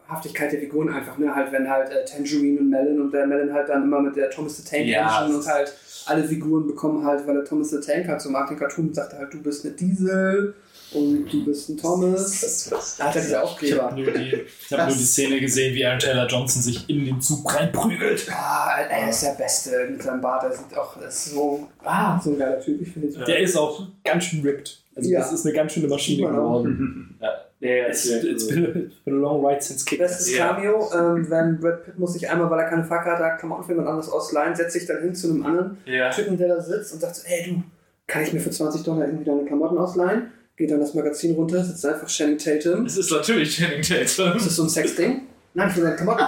Comic-Haftigkeit 0.07 0.53
der 0.53 0.61
Figuren 0.61 0.89
einfach, 0.93 1.19
ne, 1.19 1.35
halt 1.35 1.53
wenn 1.53 1.69
halt 1.69 1.91
äh, 1.91 2.05
Tangerine 2.05 2.61
und 2.61 2.71
Melon 2.71 3.01
und 3.03 3.13
der 3.13 3.27
Melon 3.27 3.53
halt 3.53 3.69
dann 3.69 3.85
immer 3.85 4.01
mit 4.01 4.17
der 4.17 4.31
Thomas 4.31 4.57
the 4.59 4.65
Tank 4.69 4.87
Ja, 4.87 5.25
und 5.27 5.47
halt 5.47 5.73
alle 6.07 6.25
Figuren 6.25 6.67
bekommen 6.67 7.05
halt, 7.07 7.27
weil 7.27 7.35
der 7.35 7.45
Thomas 7.45 7.71
the 7.71 7.81
Tank 7.81 8.09
halt 8.09 8.21
so 8.21 8.29
mag 8.31 8.49
den 8.49 8.59
Cartoon, 8.59 8.93
sagt 8.93 9.13
halt, 9.15 9.33
du 9.33 9.41
bist 9.43 9.65
eine 9.65 9.75
Diesel 9.75 10.55
und 10.93 11.27
du 11.33 11.45
bist 11.45 11.69
ein 11.71 11.77
Thomas. 11.79 12.69
Da 12.99 13.07
hat 13.07 13.17
er 13.17 13.23
diese 13.23 13.35
Ich 13.35 13.39
Aufkleber. 13.39 13.83
habe 13.85 14.01
nur, 14.03 14.11
die- 14.13 14.43
ich 14.69 14.73
hab 14.73 14.89
nur 14.89 14.97
die 14.97 15.05
Szene 15.05 15.41
gesehen, 15.41 15.75
wie 15.75 15.87
Aaron 15.87 15.99
Taylor 16.01 16.27
Johnson 16.27 16.61
sich 16.61 16.89
in 16.91 17.05
den 17.07 17.21
Zug 17.21 17.55
reinprügelt. 17.55 18.27
Ah, 18.31 18.81
er 18.91 19.09
ist 19.09 19.23
der 19.23 19.31
Beste 19.39 19.89
mit 19.91 20.03
seinem 20.03 20.21
Bart. 20.21 20.43
Er 20.45 20.53
sieht 20.53 20.77
auch, 20.77 21.01
er 21.01 21.09
ist 21.09 21.27
so, 21.27 21.67
ah, 21.85 22.21
so 22.23 22.31
ein 22.33 22.39
geiler 22.39 22.61
Typ. 22.61 22.83
Ich 22.83 22.93
finde 22.93 23.09
Der 23.25 23.39
ist 23.39 23.57
auch 23.57 23.87
ganz 24.05 24.25
schön 24.25 24.43
ripped. 24.43 24.83
Also 24.95 25.09
Ja. 25.09 25.21
das 25.21 25.33
ist 25.33 25.47
eine 25.47 25.55
ganz 25.55 25.73
schöne 25.73 25.89
Maschine 25.89 26.29
geworden. 26.29 27.17
Ja, 27.23 27.31
ja, 27.63 27.87
It's, 27.89 28.09
ja, 28.09 28.17
it's, 28.17 28.49
been, 28.49 28.65
it's 28.65 29.05
been 29.05 29.15
a 29.15 29.19
long 29.19 29.45
ride 29.45 29.63
since 29.63 29.85
kick. 29.85 29.99
Bestes 30.01 30.37
Ja. 30.37 30.55
Cameo, 30.55 30.91
ähm, 30.93 31.31
wenn 31.31 31.61
Brad 31.61 31.85
Pitt 31.85 31.99
muss 31.99 32.13
sich 32.15 32.29
einmal, 32.29 32.51
weil 32.51 32.59
er 32.61 32.69
keine 32.69 32.85
Fahrkarte 32.85 33.25
hat, 33.25 33.39
Klamotten 33.39 33.63
für 33.65 33.73
jemand 33.73 33.89
anderes 33.89 34.11
ausleihen, 34.11 34.55
setzt 34.55 34.73
sich 34.73 34.87
dann 34.87 35.01
hin 35.01 35.15
zu 35.15 35.31
einem 35.31 35.47
anderen 35.47 35.79
ja. 35.87 36.11
Typen, 36.11 36.37
der 36.37 36.49
da 36.49 36.61
sitzt 36.61 36.93
und 36.93 37.01
sagt 37.01 37.17
so, 37.17 37.23
ey 37.27 37.45
du, 37.49 37.63
kann 38.09 38.23
ich 38.25 38.33
mir 38.33 38.41
für 38.41 38.51
20 38.51 38.83
Dollar 38.83 39.07
irgendwie 39.07 39.25
deine 39.25 39.45
Klamotten 39.45 39.79
ausleihen? 39.79 40.33
Geht 40.57 40.71
dann 40.71 40.81
das 40.81 40.93
Magazin 40.95 41.35
runter, 41.35 41.63
sitzt 41.63 41.87
einfach 41.87 42.09
Channing 42.09 42.39
Tatum. 42.39 42.85
Es 42.85 42.97
ist 42.97 43.11
natürlich 43.11 43.57
Channing 43.57 43.83
Tatum. 43.83 44.37
Ist 44.37 44.47
das 44.47 44.57
so 44.57 44.65
ein 44.65 44.69
Sexding? 44.69 45.23
Nein, 45.55 45.71
für 45.71 45.81
seine 45.81 45.97
Klamotten. 45.97 46.25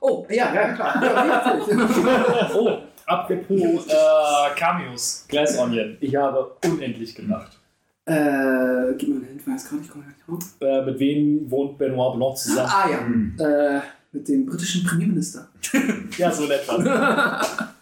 Oh, 0.00 0.26
ja, 0.30 0.52
ja, 0.54 0.72
klar. 0.72 1.00
Oh, 2.54 2.78
apropos 3.06 3.86
äh, 3.86 4.54
Cameos, 4.56 5.26
Glass 5.28 5.58
Onion. 5.58 5.96
Ich 6.00 6.16
habe 6.16 6.56
unendlich 6.64 7.14
gelacht. 7.14 7.58
Äh, 8.06 8.94
gib 8.98 9.08
mir 9.08 9.16
einen 9.16 9.40
Hinweis 9.44 9.68
gerade, 9.68 9.82
ich 9.82 9.88
komme 9.88 10.04
gar 10.04 10.12
nicht 10.12 10.26
drauf. 10.26 10.54
Äh, 10.60 10.84
mit 10.84 10.98
wem 10.98 11.50
wohnt 11.50 11.78
Benoit 11.78 12.16
Blanc 12.16 12.36
zusammen? 12.36 12.70
Ah 12.70 12.88
ja, 12.90 13.76
äh, 13.76 13.80
mit 14.12 14.28
dem 14.28 14.46
britischen 14.46 14.84
Premierminister. 14.84 15.48
Ja, 16.18 16.30
so 16.30 16.48
etwas. 16.50 16.84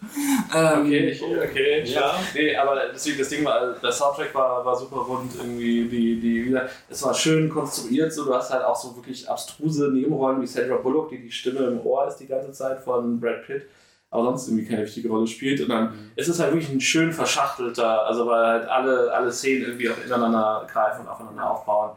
Ähm, 0.52 0.86
Okay, 0.86 1.10
ich, 1.10 1.22
okay, 1.22 1.84
ja. 1.84 2.18
Nee, 2.34 2.56
aber 2.56 2.80
deswegen, 2.92 3.18
das 3.18 3.28
Ding 3.28 3.44
war, 3.44 3.74
der 3.74 3.92
Soundtrack 3.92 4.34
war, 4.34 4.64
war 4.64 4.76
super 4.76 4.96
rund, 4.96 5.32
irgendwie, 5.36 5.84
die, 5.88 6.20
die, 6.20 6.46
wieder, 6.46 6.68
es 6.88 7.02
war 7.04 7.14
schön 7.14 7.48
konstruiert, 7.48 8.12
so, 8.12 8.24
du 8.24 8.34
hast 8.34 8.50
halt 8.52 8.64
auch 8.64 8.74
so 8.74 8.96
wirklich 8.96 9.28
abstruse 9.28 9.90
Nebenrollen 9.92 10.42
wie 10.42 10.46
Sandra 10.46 10.76
Bullock, 10.78 11.10
die 11.10 11.22
die 11.22 11.30
Stimme 11.30 11.60
im 11.60 11.80
Ohr 11.86 12.08
ist 12.08 12.16
die 12.16 12.26
ganze 12.26 12.50
Zeit 12.52 12.80
von 12.80 13.20
Brad 13.20 13.46
Pitt, 13.46 13.66
aber 14.10 14.24
sonst 14.24 14.48
irgendwie 14.48 14.66
keine 14.66 14.82
wichtige 14.82 15.08
Rolle 15.08 15.26
spielt 15.26 15.60
und 15.60 15.68
dann 15.68 16.10
ist 16.16 16.28
es 16.28 16.40
halt 16.40 16.52
wirklich 16.52 16.70
ein 16.70 16.80
schön 16.80 17.12
verschachtelter, 17.12 18.06
also 18.06 18.26
weil 18.26 18.44
halt 18.44 18.68
alle, 18.68 19.12
alle 19.12 19.30
Szenen 19.32 19.62
irgendwie 19.62 19.88
auch 19.90 20.04
ineinander 20.04 20.66
greifen 20.70 21.02
und 21.02 21.08
aufeinander 21.08 21.50
aufbauen 21.50 21.96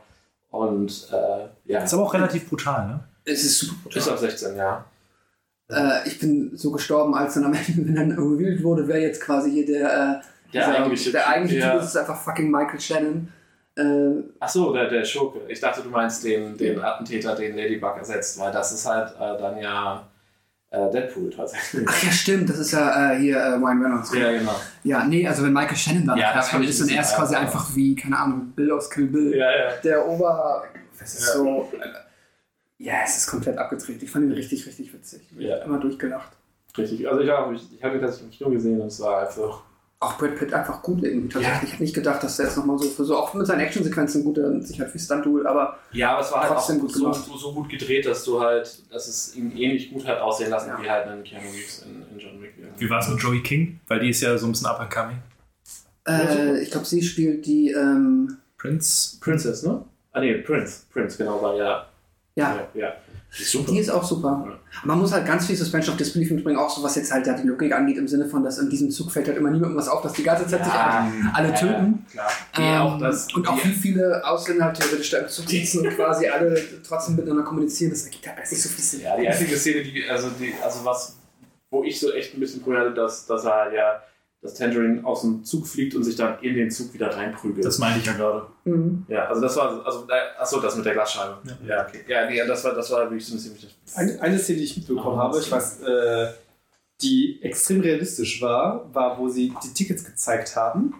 und, 0.51 1.09
äh, 1.11 1.72
ja. 1.72 1.80
Ist 1.83 1.93
aber 1.93 2.03
auch 2.03 2.14
relativ 2.14 2.48
brutal, 2.48 2.88
ne? 2.88 3.00
Es 3.25 3.43
ist 3.43 3.59
super 3.59 3.75
brutal. 3.83 3.98
Ist 4.00 4.08
ab 4.09 4.17
16, 4.19 4.56
ja. 4.58 4.85
Äh, 5.69 6.08
ich 6.08 6.19
bin 6.19 6.51
so 6.56 6.72
gestorben, 6.72 7.16
als 7.16 7.33
dann 7.33 7.45
am 7.45 7.53
Ende, 7.67 7.88
wenn 7.88 7.95
dann 7.95 8.11
revealed 8.11 8.64
wurde, 8.64 8.88
wer 8.88 9.00
jetzt 9.01 9.22
quasi 9.22 9.50
hier 9.51 9.66
der, 9.66 9.82
äh, 9.85 9.95
Der 10.53 10.66
dieser- 10.67 10.75
eigentliche 10.77 11.11
der 11.11 11.22
Typ, 11.24 11.30
eigentliche 11.32 11.59
ja. 11.61 11.72
Typ 11.72 11.82
ist, 11.82 11.88
ist 11.88 11.98
einfach 11.98 12.22
fucking 12.22 12.51
Michael 12.51 12.80
Shannon. 12.80 13.27
Äh, 13.75 14.24
Achso, 14.40 14.72
der, 14.72 14.88
der 14.88 15.03
Schurke. 15.03 15.40
Ich 15.48 15.59
dachte, 15.59 15.82
du 15.82 15.90
meinst 15.90 16.24
den, 16.24 16.56
den 16.58 16.80
Attentäter, 16.80 17.33
den 17.33 17.58
Ladybug 17.58 17.98
ersetzt, 17.98 18.40
weil 18.40 18.51
das 18.51 18.72
ist 18.72 18.85
halt 18.88 19.16
äh, 19.16 19.42
dann 19.42 19.58
ja 19.58 20.08
Deadpool 20.92 21.30
tatsächlich. 21.30 21.85
ach 21.88 22.03
ja, 22.03 22.11
stimmt, 22.11 22.50
das 22.50 22.58
ist 22.60 22.72
ja 22.72 23.14
äh, 23.14 23.19
hier 23.19 23.38
äh, 23.38 23.53
Ryan 23.53 23.82
Reynolds. 23.84 24.14
Ja, 24.14 24.32
genau. 24.32 24.56
Ja, 24.84 25.06
nee, 25.06 25.27
also 25.27 25.43
wenn 25.43 25.53
Michael 25.53 25.76
Shannon 25.77 26.08
dann 26.08 26.18
Ja, 26.18 26.34
das 26.34 26.52
ja, 26.52 26.58
ist, 26.60 26.64
er 26.64 26.69
ist 26.69 26.80
bisschen 26.88 26.98
quasi 27.16 27.35
albern. 27.35 27.38
einfach 27.52 27.76
wie, 27.76 27.95
keine 27.95 28.18
Ahnung, 28.19 28.53
Bill 28.56 28.72
aus 28.72 28.90
Kill 28.90 29.08
Bill. 29.08 29.35
Ja, 29.35 29.52
ja. 29.52 29.72
Der 29.84 30.08
Ober... 30.08 30.64
Das 31.00 31.14
ist 31.14 31.27
Ja. 31.27 31.34
so... 31.34 31.69
äh, 31.80 32.84
Ja, 32.84 32.93
es 33.06 33.18
ist 33.18 33.27
komplett 33.27 33.58
abgedreht. 33.58 34.02
Ich 34.03 34.10
fand 34.11 34.26
ihn 34.26 34.32
richtig, 34.32 34.66
richtig 34.66 34.93
witzig. 34.93 35.22
Ich 35.38 35.45
Ja. 35.45 35.56
hab 35.58 35.66
immer 35.68 35.80
durchgelacht. 35.80 36.32
Richtig. 36.77 37.08
Also 37.08 37.22
ich, 37.22 37.30
habe- 37.30 37.53
ich, 37.56 37.72
ich 37.76 37.84
hatte 37.84 38.00
das 38.00 38.22
im 38.22 38.30
Kino 38.32 38.50
gesehen 38.50 38.82
und 38.82 38.88
es 38.88 39.00
war 39.00 39.22
einfach. 39.27 39.64
Auch 40.03 40.17
Brad 40.17 40.35
Pitt 40.35 40.53
einfach 40.53 40.82
gut 40.82 41.03
irgendwie. 41.03 41.30
Tatsächlich. 41.30 41.64
Ich 41.64 41.72
hätte 41.73 41.83
nicht 41.83 41.95
gedacht, 41.95 42.22
dass 42.23 42.38
der 42.38 42.45
jetzt 42.48 42.57
nochmal 42.57 42.77
so 42.77 42.90
für 42.90 43.06
so, 43.06 43.17
auch 43.17 43.33
mit 43.33 43.48
seinen 43.48 43.61
Actionsequenzen 43.61 44.23
gut, 44.23 44.38
er 44.38 44.61
sich 44.61 44.80
halt 44.80 44.93
wie 44.93 44.99
Stunt-Duel, 44.99 45.48
aber 45.48 45.77
Ja, 45.91 46.11
aber 46.11 46.22
es 46.22 46.32
war 46.32 46.41
halt 46.41 46.51
auch 46.51 46.56
Trotzdem 46.57 46.80
gut 46.80 46.91
so, 46.91 47.11
so, 47.14 47.38
so 47.38 47.53
gut 47.53 47.69
gedreht, 47.69 48.06
dass 48.06 48.23
du 48.23 48.40
halt, 48.41 48.82
dass 48.91 49.07
es 49.07 49.35
ihn 49.35 49.56
ähnlich 49.57 49.91
gut 49.91 50.06
hat 50.06 50.19
aussehen 50.19 50.49
lassen, 50.49 50.69
Ja. 50.69 50.82
wie 50.83 50.90
halt 50.90 51.07
einen 51.07 51.23
Keanu 51.23 51.48
Reeves 51.49 51.83
in, 51.85 52.03
in 52.11 52.19
John 52.19 52.41
Wick. 52.41 52.53
Wie 52.77 52.90
war 52.90 52.99
es 52.99 53.07
mit 53.09 53.19
Joey 53.19 53.41
King? 53.41 53.80
Weil 53.88 53.99
die 54.01 54.09
ist 54.09 54.22
ja 54.22 54.38
so 54.38 54.45
ein 54.48 54.51
bisschen 54.51 54.67
up 54.67 54.80
and 54.80 54.91
coming. 54.91 55.17
äh, 56.07 56.59
ich 56.61 56.72
glaube, 56.72 56.85
sie 56.85 57.01
spielt 57.01 57.45
die, 57.45 57.72
ähm, 57.72 58.38
Prince. 58.57 59.17
Princess, 59.19 59.64
ne? 59.64 59.83
Ah 60.11 60.19
nee, 60.19 60.33
Prince. 60.35 60.83
Prince, 60.91 61.17
genau, 61.17 61.41
war 61.41 61.56
ja. 61.56 61.88
ja, 62.35 62.56
Ja, 62.56 62.67
ja. 62.73 62.93
Die 63.38 63.42
ist 63.42 63.52
super. 63.52 63.72
die 63.72 63.80
ist 63.80 63.90
auch 63.90 64.03
super. 64.03 64.60
Man 64.84 65.00
muss 65.00 65.12
halt 65.12 65.26
ganz 65.26 65.48
viel 65.48 65.56
Suspension 65.56 65.94
of 65.94 65.98
Disbelief 65.98 66.30
mitbringen, 66.32 66.60
auch 66.60 66.70
so 66.70 66.84
was 66.84 66.95
jetzt 66.95 67.12
halt 67.12 67.26
ja 67.26 67.34
die 67.34 67.48
Logik 67.48 67.74
angeht, 67.74 67.98
im 67.98 68.08
Sinne 68.08 68.26
von, 68.26 68.44
dass 68.44 68.60
in 68.60 68.70
diesem 68.70 68.92
Zug 68.92 69.12
fällt 69.12 69.28
halt 69.28 69.38
immer 69.38 69.50
niemandem 69.50 69.78
was 69.78 69.88
auf, 69.88 70.02
dass 70.02 70.14
die 70.14 70.24
ganze 70.24 70.45
Zeit 70.48 70.64
sich 70.64 70.74
Ja, 70.74 71.12
alle 71.34 71.50
ja, 71.50 71.53
töten. 71.56 72.06
Klar. 72.12 72.32
Ähm, 72.60 72.82
auch 72.82 73.00
das. 73.00 73.34
und 73.34 73.48
auch 73.48 73.58
wie 73.64 73.72
viele 73.72 74.22
Ausländer 74.26 74.66
halt 74.66 74.78
theoretisch 74.80 75.10
da 75.10 75.18
im 75.20 75.28
Zug 75.28 75.50
sitzen 75.50 75.88
und 75.88 75.90
quasi 75.95 76.28
alle 76.28 76.62
trotzdem 76.88 77.16
miteinander 77.16 77.44
kommunizieren, 77.44 77.92
das 77.92 78.03
ergibt 78.03 78.28
halt 78.28 78.40
nicht 78.40 78.62
so 78.62 78.70
viel 78.70 78.84
Sinn. 78.84 79.02
Ja, 79.02 79.18
die 79.18 79.28
einzige 79.28 79.58
Szene, 79.58 79.82
die, 79.84 80.03
also 80.08 80.30
die, 80.40 80.53
also 80.64 80.86
was, 80.86 81.16
wo 81.72 81.84
ich 81.84 82.00
so 82.00 82.12
echt 82.14 82.36
ein 82.36 82.40
bisschen 82.40 82.62
Probleme 82.62 82.86
hatte, 82.86 82.94
dass, 82.94 83.26
dass 83.26 83.45
er 83.45 83.74
ja, 83.74 84.03
dass 84.43 84.55
Tangerine 84.55 85.05
aus 85.05 85.22
dem 85.22 85.43
Zug 85.45 85.65
fliegt 85.65 85.95
und 85.95 86.03
sich 86.03 86.17
dann 86.17 86.38
in 86.41 86.55
den 86.55 86.69
Zug 86.69 86.93
wieder 86.93 87.07
reinprügelt. 87.15 87.65
Das 87.65 87.80
meine 87.80 87.97
ich 87.97 88.05
ja 88.05 88.11
gerade. 88.11 88.45
Mhm. 88.65 89.05
ja, 89.07 89.25
also 89.27 89.41
das 89.41 89.55
war, 89.55 89.85
also, 89.85 90.05
achso, 90.38 90.59
das 90.59 90.75
mit 90.75 90.85
der 90.85 90.93
Glasscheibe. 90.93 91.38
Ja, 91.65 91.88
okay. 91.88 92.01
Ja, 92.07 92.30
nee, 92.30 92.45
das 92.45 92.63
war, 92.65 92.75
das 92.75 92.91
war 92.91 93.09
wirklich 93.09 93.25
so 93.25 93.35
ein 93.35 93.39
ziemlich. 93.39 93.73
Eine, 93.95 94.22
eine 94.22 94.38
Szene, 94.38 94.59
die 94.59 94.65
ich 94.65 94.77
mitbekommen 94.77 95.15
Oh, 95.15 95.17
habe, 95.17 95.38
das 95.38 95.45
ich 95.45 95.51
weiß, 95.51 95.81
äh, 95.83 96.27
die 97.01 97.39
extrem 97.41 97.80
realistisch 97.80 98.41
war, 98.41 98.93
war, 98.93 99.17
wo 99.17 99.30
sie 99.30 99.53
die 99.63 99.73
Tickets 99.73 100.03
gezeigt 100.03 100.55
haben. 100.57 100.93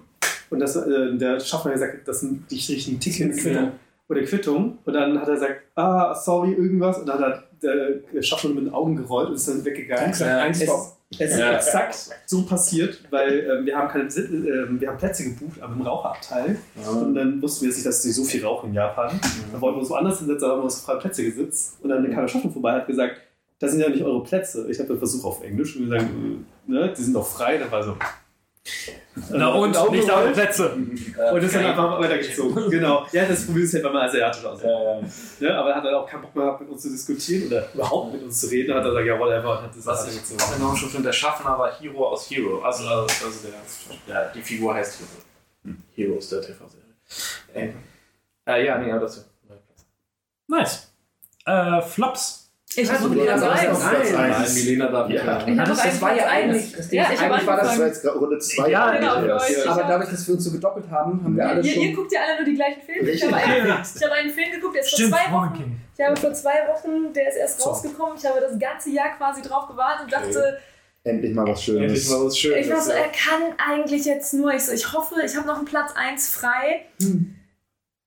Und 0.49 0.59
das, 0.59 0.77
äh, 0.77 1.17
der 1.17 1.39
Schaffner 1.41 1.72
hat 1.72 1.80
gesagt, 1.80 2.07
das 2.07 2.22
sind 2.22 2.49
nicht 2.49 2.69
richtigen 2.69 2.99
Tickets 2.99 3.41
Quittung. 3.41 3.73
oder 4.07 4.23
Quittung. 4.23 4.77
Und 4.85 4.93
dann 4.93 5.19
hat 5.19 5.27
er 5.27 5.33
gesagt, 5.33 5.61
ah, 5.75 6.15
sorry, 6.15 6.53
irgendwas. 6.53 6.97
Und 6.99 7.07
dann 7.07 7.19
hat 7.19 7.43
der 7.61 8.22
Schaffner 8.22 8.51
mit 8.51 8.65
den 8.65 8.73
Augen 8.73 8.95
gerollt 8.95 9.30
und 9.30 9.35
ist 9.35 9.49
dann 9.49 9.65
weggegangen. 9.65 10.13
Ja. 10.17 10.49
Es, 11.19 11.30
es 11.30 11.32
ist 11.33 11.40
Ja. 11.40 11.53
exakt 11.56 12.09
so 12.25 12.43
passiert, 12.43 13.00
weil 13.09 13.40
ähm, 13.59 13.66
wir 13.66 13.77
haben 13.77 13.88
keine 13.88 14.03
ähm, 14.06 14.80
wir 14.80 14.90
haben 14.90 14.98
Plätze 14.98 15.24
gebucht, 15.24 15.61
aber 15.61 15.74
im 15.74 15.82
Raucherabteil. 15.82 16.58
Und 16.90 17.16
dann 17.16 17.42
wussten 17.42 17.61
wir 17.61 17.69
jetzt 17.69 17.77
nicht, 17.77 17.88
dass 17.88 18.01
sie 18.03 18.11
so 18.11 18.24
viel 18.24 18.43
rauchen 18.45 18.69
in 18.69 18.75
Japan. 18.75 19.19
Dann 19.51 19.61
wollten 19.61 19.77
wir 19.77 19.82
uns 19.82 19.90
woanders 19.90 20.19
hinsetzen, 20.19 20.48
haben 20.50 20.59
wir 20.59 20.64
uns 20.66 20.75
auf 20.77 20.83
freie 20.83 21.00
Plätze 21.00 21.24
gesetzt. 21.24 21.77
Und 21.82 21.90
dann 21.90 22.03
kam 22.11 22.22
der 22.22 22.27
Schaffner 22.27 22.51
vorbei 22.51 22.74
und 22.74 22.82
hat 22.82 22.88
gesagt, 22.88 23.22
das 23.59 23.72
sind 23.72 23.80
ja 23.82 23.90
nicht 23.90 24.03
eure 24.03 24.24
Plätze. 24.24 24.67
Ich 24.69 24.77
habe 24.80 24.88
den 24.90 24.98
Versuch 24.98 25.24
auf 25.25 25.43
Englisch 25.43 25.75
und 25.77 25.90
wir 25.90 26.00
sagen, 26.00 26.45
äh, 26.67 26.72
ne, 26.72 26.93
die 26.98 27.01
sind 27.01 27.14
doch 27.14 27.25
frei. 27.27 27.58
Dann 27.58 27.72
war 27.72 27.83
so. 27.83 27.95
Na 29.30 29.50
und, 29.50 29.75
Augen 29.75 29.95
nicht 29.95 30.09
alle 30.09 30.32
Plätze. 30.32 30.72
Und 30.72 31.43
ist 31.43 31.56
dann 31.56 31.66
einfach 31.66 32.00
weitergezogen. 32.00 32.69
genau. 32.69 33.06
Ja, 33.11 33.25
das 33.25 33.45
Problem 33.45 33.64
ist 33.64 33.74
halt, 33.74 33.83
man 33.83 33.98
asiatisch 33.98 34.45
aussieht. 34.45 34.67
Ne? 35.40 35.56
Aber 35.56 35.69
er 35.69 35.75
hat 35.75 35.85
dann 35.85 35.93
auch 35.93 36.08
keinen 36.09 36.22
Bock 36.22 36.35
mehr 36.35 36.45
gehabt, 36.45 36.61
mit 36.61 36.69
uns 36.69 36.82
zu 36.82 36.90
diskutieren 36.90 37.48
oder 37.48 37.67
überhaupt 37.74 38.14
mit 38.14 38.24
uns 38.24 38.40
zu 38.40 38.48
reden. 38.48 38.69
Dann 38.69 38.77
hat 38.77 38.85
er 38.85 38.90
gesagt, 38.90 39.08
jawohl, 39.08 39.33
einfach 39.33 39.59
und 39.59 39.64
hat 39.64 39.75
das 39.75 39.85
Was 39.85 40.08
ich 40.08 40.16
weitergezogen. 40.16 40.56
enorm 40.56 40.75
schon 40.75 40.90
finde, 40.90 41.06
der 41.08 41.14
Schaffner 41.14 41.59
war 41.59 41.72
Hero 41.80 42.08
aus 42.08 42.30
Hero. 42.30 42.61
Also, 42.61 42.88
also 42.88 43.48
der, 44.08 44.14
ja, 44.14 44.32
die 44.33 44.42
Figur 44.42 44.74
heißt 44.74 45.00
Hero. 45.00 45.75
Hero 45.95 46.17
ist 46.17 46.32
der 46.32 46.42
TV-Serie. 46.42 47.75
Äh, 48.45 48.51
äh, 48.51 48.66
ja, 48.66 48.77
nee, 48.77 48.92
aber 48.92 49.01
das 49.01 49.30
Nice. 50.48 50.93
Äh, 51.45 51.82
Flops. 51.82 52.42
Ich 52.76 52.88
habe 52.90 52.98
Also, 52.98 53.10
Milena 53.10 53.38
Seitz. 53.38 53.68
auf 53.68 53.90
Platz 53.90 54.11
Nein. 54.11 54.53
Milena 54.56 54.88
darf 54.88 55.10
Ja. 55.10 55.16
ja. 55.16 55.22
Ich 55.48 55.60
habe 55.60 55.69
Das- 55.69 55.84
das 55.84 56.02
war 56.02 56.16
ja 56.16 56.26
eigentlich- 56.27 56.76
das 56.76 56.90
Ding 56.90 57.00
Ja, 57.00 57.06
habe 57.10 57.14
eigentlich 57.34 57.48
war 57.48 57.58
das 57.58 57.68
Das 57.68 57.77
war 57.80 57.85
angefangen. 57.85 58.14
jetzt 58.14 58.22
Runde 58.22 58.40
2. 58.40 58.69
Ja, 58.69 58.92
genau, 58.98 59.19
für 59.22 59.35
euch. 59.35 59.69
Aber 59.69 59.84
dadurch, 59.84 60.10
dass 60.10 60.27
wir 60.27 60.35
uns 60.35 60.43
so 60.43 60.52
gedoppelt 60.52 60.90
haben, 60.90 61.24
haben 61.24 61.35
wir 61.35 61.48
alle 61.48 61.61
Ihr, 61.61 61.74
schon. 61.74 61.84
ihr 61.84 61.95
guckt 61.95 62.11
ja 62.11 62.19
alle 62.27 62.35
nur 62.38 62.45
die 62.45 62.56
gleichen 62.56 62.82
Filme. 62.82 63.10
Ich 63.11 63.24
habe 63.24 63.35
einen, 63.35 63.66
ich 63.68 64.03
habe 64.03 64.14
einen 64.14 64.30
Film 64.32 64.52
geguckt, 64.52 64.76
der 64.76 64.82
ist 64.82 64.90
vor 64.90 64.98
Stimmt, 64.98 65.14
zwei 65.16 65.32
Woman 65.32 65.53
Wochen. 65.53 65.82
Ich 65.98 66.06
habe 66.06 66.16
vor 66.18 66.34
zwei 66.34 66.68
Wochen, 66.68 67.14
der 67.14 67.30
ist 67.30 67.35
erst 67.38 67.61
So. 67.61 67.69
rausgekommen. 67.69 68.16
Ich 68.18 68.26
habe 68.26 68.40
das 68.42 68.58
ganze 68.60 68.90
Jahr 68.90 69.16
quasi 69.18 69.42
drauf 69.43 69.68
gewartet 69.68 70.06
und 70.06 70.14
dachte, 70.14 70.60
Endlich 71.06 71.34
mal 71.35 71.45
was 71.45 71.68
Endlich 71.68 72.06
Schönes. 72.06 72.10
mal 72.10 72.26
was 72.26 72.38
Schönes. 72.38 72.66
ich 72.66 72.72
war 72.72 72.82
so, 72.82 72.92
ja. 72.92 72.98
er 72.98 73.10
kann 73.10 73.42
eigentlich 73.58 74.06
jetzt 74.06 74.34
nur. 74.34 74.53
Ich, 74.53 74.64
so, 74.64 74.72
ich 74.72 74.93
hoffe, 74.93 75.16
ich 75.24 75.35
habe 75.35 75.45
noch 75.45 75.58
einen 75.58 75.66
Platz 75.66 75.92
1 75.95 76.30
frei. 76.30 76.85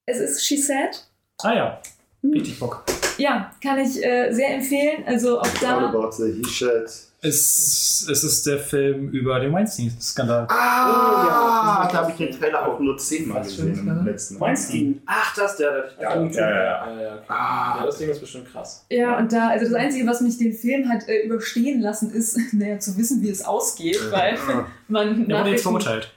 Es 0.06 0.18
ist 0.18 0.44
She 0.44 0.56
Said. 0.56 1.06
Ah 1.42 1.54
ja. 1.54 1.80
Richtig 2.24 2.58
Bock. 2.58 2.82
Ja, 3.18 3.52
kann 3.62 3.78
ich 3.78 4.04
äh, 4.04 4.32
sehr 4.32 4.54
empfehlen. 4.54 5.04
Also 5.06 5.40
auch 5.40 5.44
All 5.44 5.50
da. 5.60 5.88
about 5.88 6.12
the 6.12 6.32
he 6.32 6.44
shed. 6.44 6.90
Es, 7.22 8.06
es 8.08 8.22
ist 8.22 8.46
der 8.46 8.58
Film 8.58 9.08
über 9.08 9.40
den 9.40 9.52
Weinstein-Skandal. 9.52 10.46
Ah, 10.48 11.88
da 11.90 11.98
habe 11.98 12.10
ich 12.12 12.16
den 12.18 12.30
Trailer 12.30 12.68
auch 12.68 12.78
nur 12.78 12.96
zehnmal 12.98 13.42
gesehen 13.42 13.76
im 13.76 14.04
letzten 14.04 14.34
Mal. 14.34 14.48
Weinstein. 14.48 15.02
Ach, 15.06 15.34
das, 15.34 15.56
der, 15.56 15.72
der, 15.98 16.02
Ja, 16.02 16.14
ja, 16.14 16.40
ja. 16.40 16.56
ja, 16.56 17.02
ja, 17.02 17.14
okay. 17.14 17.24
Ah. 17.28 17.76
ja, 17.78 17.86
das 17.86 17.98
Ding 17.98 18.10
ist 18.10 18.20
bestimmt 18.20 18.52
krass. 18.52 18.86
Ja, 18.90 19.18
und 19.18 19.32
da, 19.32 19.48
also 19.48 19.64
das 19.64 19.74
Einzige, 19.74 20.06
was 20.06 20.20
mich 20.20 20.38
den 20.38 20.52
Film 20.52 20.88
hat 20.88 21.08
äh, 21.08 21.22
überstehen 21.22 21.80
lassen, 21.80 22.10
ist, 22.12 22.38
naja, 22.52 22.78
zu 22.78 22.96
wissen, 22.96 23.22
wie 23.22 23.30
es 23.30 23.44
ausgeht, 23.44 23.98
weil 24.10 24.38
man. 24.86 25.28
Er 25.28 25.40
wurde 25.40 25.50
jetzt 25.50 25.62
verurteilt. 25.62 26.12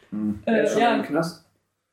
Äh, 0.45 0.79
ja, 0.79 0.99
Knast. 1.01 1.43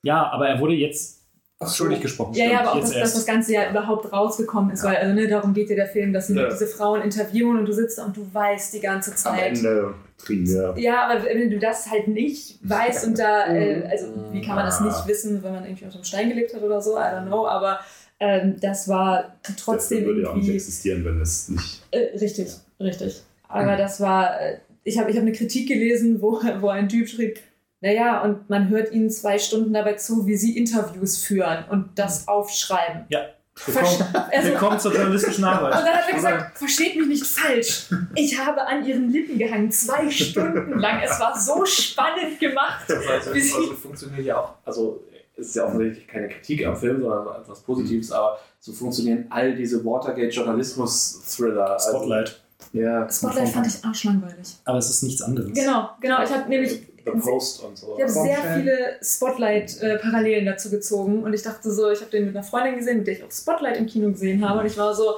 Ja, 0.02 0.31
aber 0.31 0.49
er 0.49 0.60
wurde 0.60 0.75
jetzt 0.75 1.16
Ach 1.59 1.75
schuldig 1.75 2.02
gesprochen. 2.02 2.35
Ja, 2.35 2.44
ja, 2.51 2.60
aber 2.60 2.73
auch, 2.73 2.81
dass, 2.81 2.93
dass 2.93 3.15
das 3.15 3.25
Ganze 3.25 3.55
ja 3.55 3.70
überhaupt 3.70 4.12
rausgekommen 4.12 4.73
ist, 4.73 4.85
weil 4.85 4.97
also, 4.97 5.15
ne, 5.15 5.26
darum 5.26 5.55
geht 5.55 5.70
ja 5.70 5.76
der 5.76 5.86
Film, 5.86 6.12
dass 6.12 6.26
sie 6.26 6.35
Ja. 6.36 6.51
diese 6.51 6.67
Frauen 6.67 7.01
interviewen 7.01 7.59
und 7.59 7.65
du 7.65 7.73
sitzt 7.73 7.97
da 7.97 8.05
und 8.05 8.15
du 8.17 8.26
weißt 8.31 8.75
die 8.75 8.81
ganze 8.81 9.12
Am 9.12 9.17
Zeit. 9.17 9.57
Ende 9.57 9.94
kriegen 10.18 10.47
wir. 10.47 10.75
Ja, 10.76 11.09
aber 11.09 11.25
wenn 11.25 11.51
du 11.51 11.59
das 11.59 11.91
halt 11.91 12.09
nicht 12.09 12.59
weißt 12.62 13.07
und 13.07 13.18
da, 13.18 13.47
äh, 13.47 13.85
also 13.91 14.07
wie 14.33 14.43
kann 14.43 14.57
man 14.57 14.67
das 14.67 14.83
nicht 14.83 15.07
wissen, 15.07 15.43
wenn 15.43 15.52
man 15.52 15.65
irgendwie 15.65 15.86
unter 15.86 15.99
dem 15.99 16.05
Stein 16.05 16.28
gelebt 16.28 16.55
hat 16.55 16.62
oder 16.62 16.81
so, 16.83 16.97
I 16.99 17.01
don't 17.02 17.26
know, 17.26 17.47
aber 17.47 17.81
ähm, 18.20 18.57
das 18.60 18.86
war 18.89 19.36
trotzdem 19.59 20.01
Das 20.01 20.07
würde 20.09 20.23
ja 20.23 20.28
auch 20.31 20.36
nicht 20.36 20.51
existieren, 20.51 21.05
wenn 21.07 21.20
es 21.23 21.49
nicht. 21.49 21.83
äh, 21.91 22.18
richtig, 22.18 22.49
richtig. 22.81 23.23
Aber 23.49 23.76
das 23.76 24.01
war, 24.01 24.39
äh, 24.41 24.59
ich 24.85 24.99
habe 24.99 25.10
ich 25.10 25.17
hab 25.17 25.23
eine 25.23 25.33
Kritik 25.33 25.68
gelesen, 25.68 26.20
wo, 26.20 26.39
wo 26.60 26.68
ein 26.68 26.89
Typ 26.91 27.09
schrieb, 27.09 27.39
naja, 27.86 28.20
und 28.23 28.50
man 28.50 28.68
hört 28.68 28.90
ihnen 28.92 29.10
zwei 29.10 29.39
Stunden 29.39 29.73
dabei 29.73 29.92
zu, 29.94 30.26
wie 30.26 30.36
sie 30.36 30.56
Interviews 30.58 31.18
führen 31.18 31.65
und 31.70 31.90
das 31.94 32.26
aufschreiben. 32.26 33.05
Ja. 33.10 33.20
Versch- 33.56 34.02
also, 34.32 34.48
Willkommen 34.48 34.78
zur 34.81 34.92
journalistischen 34.92 35.44
und 35.44 35.50
Arbeit. 35.50 35.73
dann 35.74 35.84
hat 35.86 36.08
er 36.08 36.15
gesagt, 36.15 36.58
versteht 36.58 36.97
mich 36.97 37.06
nicht 37.06 37.24
falsch. 37.26 37.86
Ich 38.16 38.39
habe 38.39 38.60
an 38.66 38.84
ihren 38.84 39.08
Lippen 39.10 39.39
gehangen, 39.39 39.70
zwei 39.70 40.10
Stunden 40.24 40.78
lang. 40.81 41.00
Es 41.05 41.18
war 41.20 41.39
so 41.39 41.65
spannend 41.65 42.40
gemacht. 42.40 42.84
Also, 42.90 43.32
Wie 43.32 43.40
sie- 43.40 43.55
also 43.55 43.73
funktioniert 43.74 44.26
ja 44.26 44.36
auch, 44.40 44.55
also 44.65 45.02
es 45.36 45.47
ist 45.48 45.56
ja 45.56 45.65
offensichtlich 45.66 46.08
keine 46.08 46.28
Kritik 46.28 46.66
am 46.66 46.76
Film, 46.76 47.00
sondern 47.00 47.40
etwas 47.40 47.60
Positives, 47.60 48.10
aber 48.10 48.39
so 48.58 48.73
funktionieren 48.73 49.26
all 49.31 49.55
diese 49.55 49.84
Watergate-Journalismus-Thriller. 49.84 51.70
Also, 51.74 51.90
Spotlight. 51.90 52.40
Ja. 52.73 53.08
Spotlight 53.08 53.48
fand 53.50 53.66
ich 53.68 53.84
arschlangweilig. 53.84 54.56
Aber 54.65 54.78
es 54.78 54.90
ist 54.90 55.02
nichts 55.02 55.23
anderes. 55.23 55.52
Genau, 55.55 55.90
genau. 56.00 56.23
Ich 56.23 56.31
habe 56.31 56.48
nämlich 56.48 56.82
The 57.07 57.20
Post 57.20 57.62
und 57.62 57.78
so. 57.78 57.94
Ich 57.97 58.02
habe 58.02 58.12
sehr 58.12 58.39
viele 58.57 58.97
Spotlight-Parallelen 59.02 60.44
dazu 60.44 60.70
gezogen 60.70 61.23
und 61.23 61.33
ich 61.33 61.43
dachte 61.43 61.70
so, 61.70 61.91
ich 61.91 62.01
habe 62.01 62.10
den 62.10 62.26
mit 62.26 62.36
einer 62.36 62.44
Freundin 62.44 62.76
gesehen, 62.76 62.99
mit 62.99 63.07
der 63.07 63.15
ich 63.15 63.25
auch 63.25 63.31
Spotlight 63.33 63.76
im 63.78 63.86
Kino 63.86 64.10
gesehen 64.10 64.47
habe 64.47 64.60
und 64.60 64.67
ich 64.67 64.76
war 64.76 64.94
so, 64.94 65.15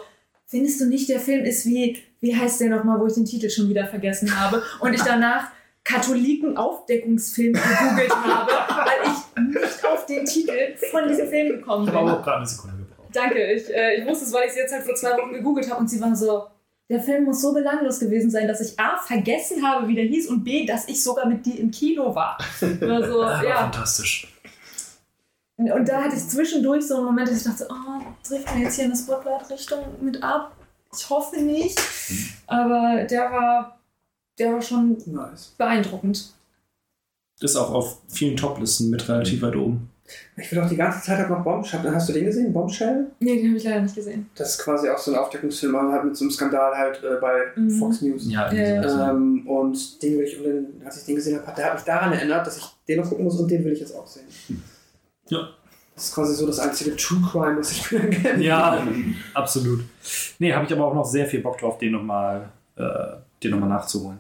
findest 0.47 0.81
du 0.81 0.87
nicht, 0.87 1.09
der 1.09 1.21
Film 1.21 1.45
ist 1.45 1.65
wie, 1.67 1.99
wie 2.21 2.37
heißt 2.37 2.61
der 2.61 2.71
nochmal, 2.71 3.01
wo 3.01 3.07
ich 3.07 3.15
den 3.15 3.25
Titel 3.25 3.49
schon 3.49 3.69
wieder 3.69 3.87
vergessen 3.87 4.39
habe 4.39 4.63
und 4.81 4.93
ich 4.93 5.03
danach 5.03 5.51
Katholiken-Aufdeckungsfilm 5.85 7.55
gegoogelt 7.55 8.11
habe, 8.15 8.51
weil 8.53 9.13
ich 9.13 9.61
nicht 9.63 9.87
auf 9.87 10.05
den 10.07 10.25
Titel 10.27 10.53
von 10.91 11.09
diesem 11.09 11.29
Film 11.29 11.59
gekommen 11.59 11.89
Ich 11.89 11.95
habe 11.95 12.05
bin. 12.07 12.15
auch 12.15 12.23
gerade 12.23 12.37
eine 12.39 12.47
Sekunde 12.47 12.77
gebraucht. 12.77 13.09
Danke, 13.15 13.53
ich, 13.53 13.75
äh, 13.75 13.95
ich 14.01 14.07
wusste 14.07 14.25
es, 14.27 14.33
weil 14.33 14.45
ich 14.45 14.51
es 14.51 14.57
jetzt 14.57 14.73
halt 14.75 14.85
vor 14.85 14.95
zwei 14.95 15.13
Wochen 15.17 15.33
gegoogelt 15.33 15.71
habe 15.71 15.81
und 15.81 15.89
sie 15.89 16.01
war 16.01 16.15
so, 16.15 16.45
der 16.89 17.03
Film 17.03 17.25
muss 17.25 17.43
so 17.43 17.53
belanglos 17.53 17.99
gewesen 18.01 18.31
sein, 18.31 18.49
dass 18.49 18.61
ich 18.61 18.79
A, 18.79 18.97
vergessen 18.97 19.63
habe, 19.67 19.87
wie 19.89 19.95
der 19.95 20.05
hieß 20.05 20.29
und 20.29 20.43
B, 20.45 20.65
dass 20.65 20.89
ich 20.89 21.03
sogar 21.03 21.27
mit 21.27 21.45
dir 21.45 21.59
im 21.59 21.71
Kino 21.71 22.15
war. 22.15 22.39
War 22.61 23.07
so, 23.07 23.23
Ah, 23.23 23.43
ja. 23.43 23.57
Fantastisch. 23.57 24.33
Und 25.57 25.89
da 25.89 26.03
hatte 26.05 26.15
ich 26.17 26.27
zwischendurch 26.29 26.87
so 26.87 26.97
einen 26.97 27.05
Moment, 27.07 27.29
dass 27.29 27.39
ich 27.39 27.45
dachte, 27.45 27.69
oh, 27.69 28.01
trifft 28.23 28.55
mir 28.55 28.63
jetzt 28.63 28.77
hier 28.77 28.85
eine 28.85 28.97
Spotlight-Richtung 28.97 29.81
mit 30.01 30.23
ab? 30.23 30.57
Ich 30.97 31.11
hoffe 31.11 31.37
nicht. 31.41 31.79
Aber 32.47 33.05
der 33.05 33.31
war, 33.31 33.79
der 34.39 34.53
war 34.55 34.63
schon 34.63 34.97
Nice. 35.07 35.53
beeindruckend. 35.59 36.33
Ist 37.41 37.57
auch 37.57 37.73
auf 37.73 37.99
vielen 38.09 38.37
Top-Listen 38.37 38.89
mit 38.89 39.09
relativ 39.09 39.43
weit 39.43 39.57
oben. 39.57 39.91
Ich 40.37 40.51
will 40.53 40.61
auch 40.61 40.69
die 40.69 40.77
ganze 40.77 41.03
Zeit 41.03 41.19
halt 41.19 41.31
noch 41.31 41.43
Bombshell. 41.45 41.81
Hast 41.93 42.09
du 42.09 42.13
den 42.13 42.25
gesehen? 42.25 42.53
Bombshell? 42.53 43.07
Nee, 43.21 43.37
den 43.37 43.49
habe 43.49 43.59
ich 43.59 43.65
leider 43.65 43.81
nicht 43.83 43.95
gesehen. 43.95 44.31
Das 44.35 44.51
ist 44.51 44.59
quasi 44.65 44.89
auch 44.89 44.99
so 44.99 45.13
ein 45.13 45.19
Aufdeckungsfilm, 45.19 45.77
halt 45.93 46.05
mit 46.05 46.17
so 46.17 46.25
einem 46.25 46.31
Skandal 46.31 46.75
halt 46.77 47.03
äh, 47.05 47.21
bei 47.21 47.45
Mhm. 47.57 47.71
Fox 47.71 48.01
News. 48.03 48.23
Ja, 48.31 48.53
Ja. 48.53 49.11
Ähm, 49.11 49.47
und 49.47 50.03
den 50.03 50.19
will 50.19 50.25
ich, 50.25 50.39
und 50.39 50.45
den, 50.45 50.67
als 50.85 50.99
ich 50.99 51.05
den 51.07 51.17
gesehen 51.17 51.37
habe, 51.37 51.47
hat 51.47 51.59
der 51.59 51.67
hat 51.67 51.75
mich 51.75 51.83
daran 51.85 52.13
erinnert, 52.13 52.47
dass 52.47 52.57
ich 52.57 52.65
den 52.87 53.01
noch 53.01 53.09
gucken 53.09 53.25
muss 53.25 53.39
und 53.39 53.51
den 53.51 53.65
will 53.65 53.73
ich 53.73 53.81
jetzt 53.81 53.95
auch 53.95 54.07
sehen. 54.07 54.25
Ja. 55.29 55.49
Das 55.95 56.05
ist 56.05 56.15
quasi 56.15 56.35
so 56.35 56.47
das 56.47 56.61
einzige 56.61 56.95
True 56.95 57.19
Crime, 57.29 57.59
was 57.59 57.73
ich 57.73 57.91
mir 57.91 58.09
kenne. 58.09 58.43
Ja, 58.43 58.87
absolut. 59.35 59.81
Nee, 60.39 60.53
habe 60.53 60.65
ich 60.65 60.73
aber 60.73 60.87
auch 60.87 60.95
noch 60.95 61.05
sehr 61.05 61.27
viel 61.27 61.41
Bock 61.41 61.59
drauf, 61.59 61.77
den 61.79 61.91
nochmal 61.93 62.49
äh, 62.77 62.85
den 63.43 63.51
noch 63.51 63.59
mal 63.59 63.67
nachzuholen. 63.69 64.19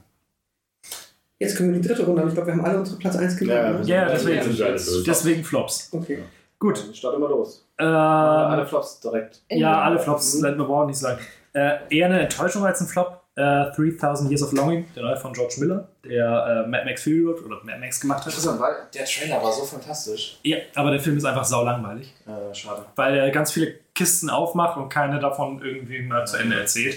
Jetzt 1.40 1.56
können 1.56 1.72
wir 1.72 1.80
die 1.80 1.86
dritte 1.88 2.04
Runde 2.04 2.20
haben. 2.22 2.28
Ich 2.28 2.34
glaube, 2.34 2.48
wir 2.48 2.54
haben 2.54 2.64
alle 2.64 2.78
unsere 2.78 2.98
Platz 2.98 3.16
1 3.16 3.36
gemacht. 3.36 3.56
Ja, 3.56 3.70
ne? 3.72 3.80
Ja, 3.84 4.08
deswegen, 4.08 4.58
wir 4.58 4.66
alle 4.66 4.76
durch. 4.76 5.04
deswegen 5.04 5.44
Flops. 5.44 5.88
Okay. 5.92 6.18
Gut. 6.58 6.84
Dann 6.84 6.94
Start 6.94 7.14
immer 7.16 7.28
los. 7.28 7.64
Ähm, 7.78 7.86
Alle 7.86 8.66
Flops 8.66 8.98
direkt. 9.00 9.42
Ja, 9.48 9.82
alle 9.82 9.98
Flops, 10.00 10.42
wir 10.42 10.52
brauchen 10.52 10.88
nicht 10.88 10.98
sagen. 10.98 11.20
Äh, 11.52 11.76
eher 11.90 12.06
eine 12.06 12.20
Enttäuschung 12.22 12.64
als 12.66 12.80
ein 12.80 12.88
Flop. 12.88 13.22
Äh, 13.36 13.70
3000 13.76 14.28
Years 14.32 14.42
of 14.42 14.50
Longing, 14.52 14.86
der 14.96 15.04
neue 15.04 15.16
von 15.16 15.32
George 15.32 15.54
Miller, 15.58 15.86
der 16.04 16.64
äh, 16.66 16.68
Mad 16.68 16.84
Max 16.84 17.04
Fury 17.04 17.22
Road 17.22 17.44
oder 17.46 17.58
Mad 17.62 17.78
Max 17.78 18.00
gemacht 18.00 18.18
hat. 18.18 18.26
Interessant, 18.26 18.60
weil 18.60 18.74
der 18.92 19.04
Trailer 19.04 19.40
war 19.40 19.52
so 19.52 19.62
fantastisch. 19.64 20.40
Ja, 20.42 20.56
aber 20.74 20.90
der 20.90 20.98
Film 20.98 21.16
ist 21.16 21.24
einfach 21.24 21.44
saulangweilig, 21.44 22.12
Äh, 22.26 22.52
schade. 22.52 22.84
weil 22.96 23.14
er 23.16 23.30
ganz 23.30 23.52
viele 23.52 23.74
Kisten 23.94 24.28
aufmacht 24.28 24.76
und 24.76 24.88
keine 24.88 25.20
davon 25.20 25.62
irgendwie 25.62 26.02
mal 26.02 26.26
zu 26.26 26.36
Ende 26.36 26.58
erzählt. 26.58 26.96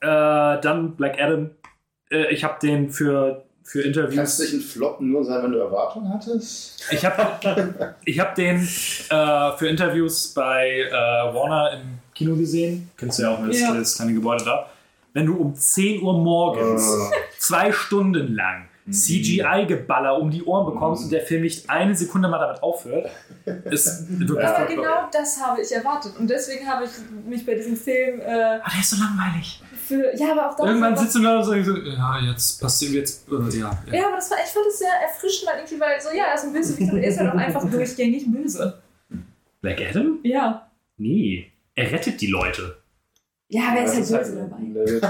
Äh, 0.00 0.60
dann 0.60 0.96
Black 0.96 1.20
Adam. 1.20 1.50
Äh, 2.10 2.32
ich 2.32 2.44
habe 2.44 2.58
den 2.62 2.90
für, 2.90 3.44
für 3.64 3.82
Kannst 3.82 3.96
du 3.96 4.02
Interviews. 4.02 4.38
nicht 4.40 4.52
ein 4.54 4.60
Flop 4.60 5.00
nur 5.00 5.24
sein, 5.24 5.42
wenn 5.42 5.52
du 5.52 5.58
Erwartungen 5.58 6.12
hattest? 6.12 6.84
Ich 6.90 7.04
habe 7.04 7.94
ich 8.04 8.18
hab 8.18 8.34
den 8.34 8.56
äh, 8.56 9.56
für 9.56 9.68
Interviews 9.68 10.28
bei 10.34 10.80
äh, 10.88 10.92
Warner 10.92 11.72
im 11.74 11.98
Kino 12.14 12.34
gesehen. 12.36 12.90
Kennst 12.96 13.18
du 13.18 13.22
ja 13.24 13.30
auch, 13.34 13.46
das, 13.46 13.60
Ja. 13.60 13.74
das 13.74 13.96
kleine 13.96 14.14
Gebäude 14.14 14.44
da. 14.44 14.70
Wenn 15.14 15.26
du 15.26 15.36
um 15.36 15.54
10 15.54 16.02
Uhr 16.02 16.18
morgens 16.18 16.82
Äh. 16.94 17.14
zwei 17.38 17.72
Stunden 17.72 18.34
lang 18.34 18.64
CGI-Geballer 18.90 20.18
um 20.18 20.30
die 20.30 20.42
Ohren 20.44 20.72
bekommst 20.72 21.04
und 21.04 21.12
der 21.12 21.20
Film 21.22 21.42
nicht 21.42 21.68
eine 21.68 21.94
Sekunde 21.94 22.28
mal 22.28 22.38
damit 22.38 22.62
aufhört, 22.62 23.10
ist 23.64 24.06
wirklich 24.18 24.46
Aber 24.46 24.64
genau 24.66 25.08
das 25.12 25.38
habe 25.44 25.60
ich 25.60 25.70
erwartet. 25.72 26.12
Und 26.18 26.28
deswegen 26.30 26.66
habe 26.66 26.84
ich 26.86 26.90
mich 27.28 27.44
bei 27.44 27.54
diesem 27.54 27.76
Film 27.76 28.20
äh, 28.20 28.24
Aber 28.24 28.70
der 28.72 28.80
ist 28.80 28.90
so 28.90 28.96
langweilig. 28.96 29.62
Für. 29.88 30.16
Ja, 30.16 30.32
aber 30.32 30.50
auch 30.50 30.56
da. 30.56 30.66
Irgendwann 30.66 30.96
sitzt 30.96 31.14
du 31.16 31.22
da 31.22 31.38
und 31.38 31.44
sagst 31.44 31.66
so, 31.66 31.76
ja, 31.76 32.20
jetzt 32.20 32.60
passiert 32.60 32.92
jetzt, 32.92 33.28
äh, 33.28 33.58
ja. 33.58 33.70
ja. 33.86 33.94
Ja, 33.94 34.06
aber 34.06 34.16
das 34.16 34.30
war, 34.30 34.38
ich 34.44 34.50
fand 34.50 34.66
es 34.66 34.78
sehr 34.78 34.92
erfrischend, 35.02 35.48
weil 35.50 35.58
irgendwie, 35.58 35.80
weil 35.80 36.00
so, 36.00 36.10
ja, 36.16 36.24
er 36.24 36.34
ist 36.34 36.44
ein 36.44 36.52
Bösewicht 36.52 36.92
und 36.92 36.98
er 36.98 37.08
ist 37.08 37.18
halt 37.18 37.30
auch 37.30 37.36
einfach 37.36 37.68
durchgängig 37.68 38.30
böse. 38.30 38.80
Black 39.60 39.80
Adam? 39.80 40.20
Ja. 40.22 40.70
Nee. 40.98 41.50
Er 41.74 41.90
rettet 41.90 42.20
die 42.20 42.26
Leute. 42.26 42.76
Ja, 43.50 43.68
aber 43.70 43.78
er 43.78 43.84
ist 43.86 43.94
halt 43.94 44.00
böse 44.00 44.16
halt, 44.16 44.36
dabei. 44.36 44.56
eine, 44.56 44.84
das 44.84 44.90
ist 44.92 45.02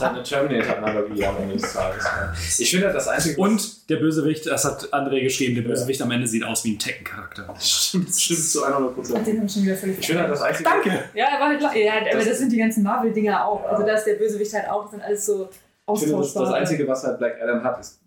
halt 0.00 0.14
eine 0.14 0.22
Terminator-Analogie 0.22 1.24
am 1.24 1.36
Ende 1.38 1.56
des 1.56 1.72
Tages. 1.72 2.04
ja. 2.04 2.32
Ich 2.58 2.70
finde 2.70 2.92
das 2.92 3.08
Einzige. 3.08 3.40
Und 3.40 3.90
der 3.90 3.96
Bösewicht, 3.96 4.46
das 4.46 4.64
hat 4.64 4.92
André 4.92 5.22
geschrieben, 5.22 5.56
der 5.56 5.62
Bösewicht 5.62 6.00
am 6.00 6.10
Ende 6.12 6.28
sieht 6.28 6.44
aus 6.44 6.64
wie 6.64 6.74
ein 6.74 6.78
Tekken-Charakter. 6.78 7.52
stimmt, 7.58 8.14
stimmt 8.14 8.44
zu 8.44 8.62
100 8.62 8.94
Prozent. 8.94 9.26
Den 9.26 9.44
ich 9.44 9.52
schon 9.52 9.62
wieder 9.64 9.74
völlig 9.76 9.98
Ich 9.98 10.06
finde 10.06 10.22
halt 10.22 10.30
das 10.32 10.42
Einzige. 10.42 10.68
Danke! 10.70 11.04
Ja, 11.14 11.26
er 11.26 11.40
war 11.40 11.48
halt. 11.48 11.60
Ja, 11.60 11.94
aber 12.14 12.24
das 12.24 12.38
sind 12.38 12.52
die 12.52 12.58
ganzen 12.58 12.84
Marvel-Dinger 12.84 13.44
auch. 13.44 13.64
Also 13.64 13.84
da 13.84 13.94
ist 13.94 14.04
der 14.04 14.14
Bösewicht 14.14 14.54
halt 14.54 14.68
auch. 14.70 14.82
Das 14.82 14.90
sind 14.92 15.02
alles 15.02 15.26
so 15.26 15.48
Ich 15.92 15.98
finde, 16.00 16.14
das, 16.16 16.26
austauschbar. 16.26 16.44
das 16.44 16.60
Einzige, 16.60 16.86
was 16.86 17.02
halt 17.04 17.18
Black 17.18 17.42
Adam 17.42 17.64
hat, 17.64 17.80
ist 17.80 18.00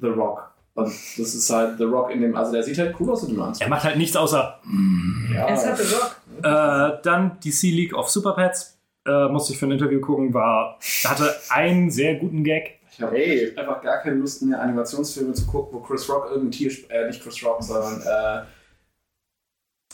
The 0.00 0.06
Rock. 0.06 0.50
Und 0.74 0.86
das 0.86 1.34
ist 1.34 1.50
halt 1.50 1.76
The 1.76 1.84
Rock 1.84 2.10
in 2.10 2.22
dem. 2.22 2.34
Also 2.34 2.52
der 2.52 2.62
sieht 2.62 2.78
halt 2.78 2.94
cool 2.98 3.10
aus 3.10 3.22
in 3.24 3.34
dem 3.34 3.42
Anzug. 3.42 3.60
Er 3.62 3.68
macht 3.68 3.84
halt 3.84 3.98
nichts 3.98 4.16
außer. 4.16 4.58
Ja, 5.34 5.46
Er 5.46 5.54
ist 5.54 5.66
halt 5.66 5.76
The 5.76 5.94
Rock. 5.94 6.16
Äh, 6.44 6.98
dann 7.02 7.38
DC 7.44 7.62
League 7.70 7.94
of 7.94 8.08
Super 8.10 8.32
Pets. 8.32 8.78
Äh, 9.06 9.28
musste 9.28 9.52
ich 9.52 9.58
für 9.58 9.66
ein 9.66 9.72
Interview 9.72 10.00
gucken, 10.00 10.32
war, 10.32 10.78
hatte 11.04 11.34
einen 11.50 11.90
sehr 11.90 12.14
guten 12.16 12.44
Gag. 12.44 12.78
Ich 12.92 13.00
habe 13.02 13.16
Hey. 13.16 13.56
einfach 13.56 13.82
gar 13.82 13.98
keine 14.02 14.16
Lust 14.16 14.42
mehr, 14.42 14.60
Animationsfilme 14.60 15.32
zu 15.32 15.46
gucken, 15.46 15.76
wo 15.78 15.82
Chris 15.82 16.08
Rock 16.08 16.26
irgendein 16.30 16.52
Tier 16.52 16.70
äh, 16.90 17.06
nicht 17.08 17.20
Chris 17.22 17.42
Rock, 17.44 17.62
sondern 17.64 18.00
äh, 18.02 18.42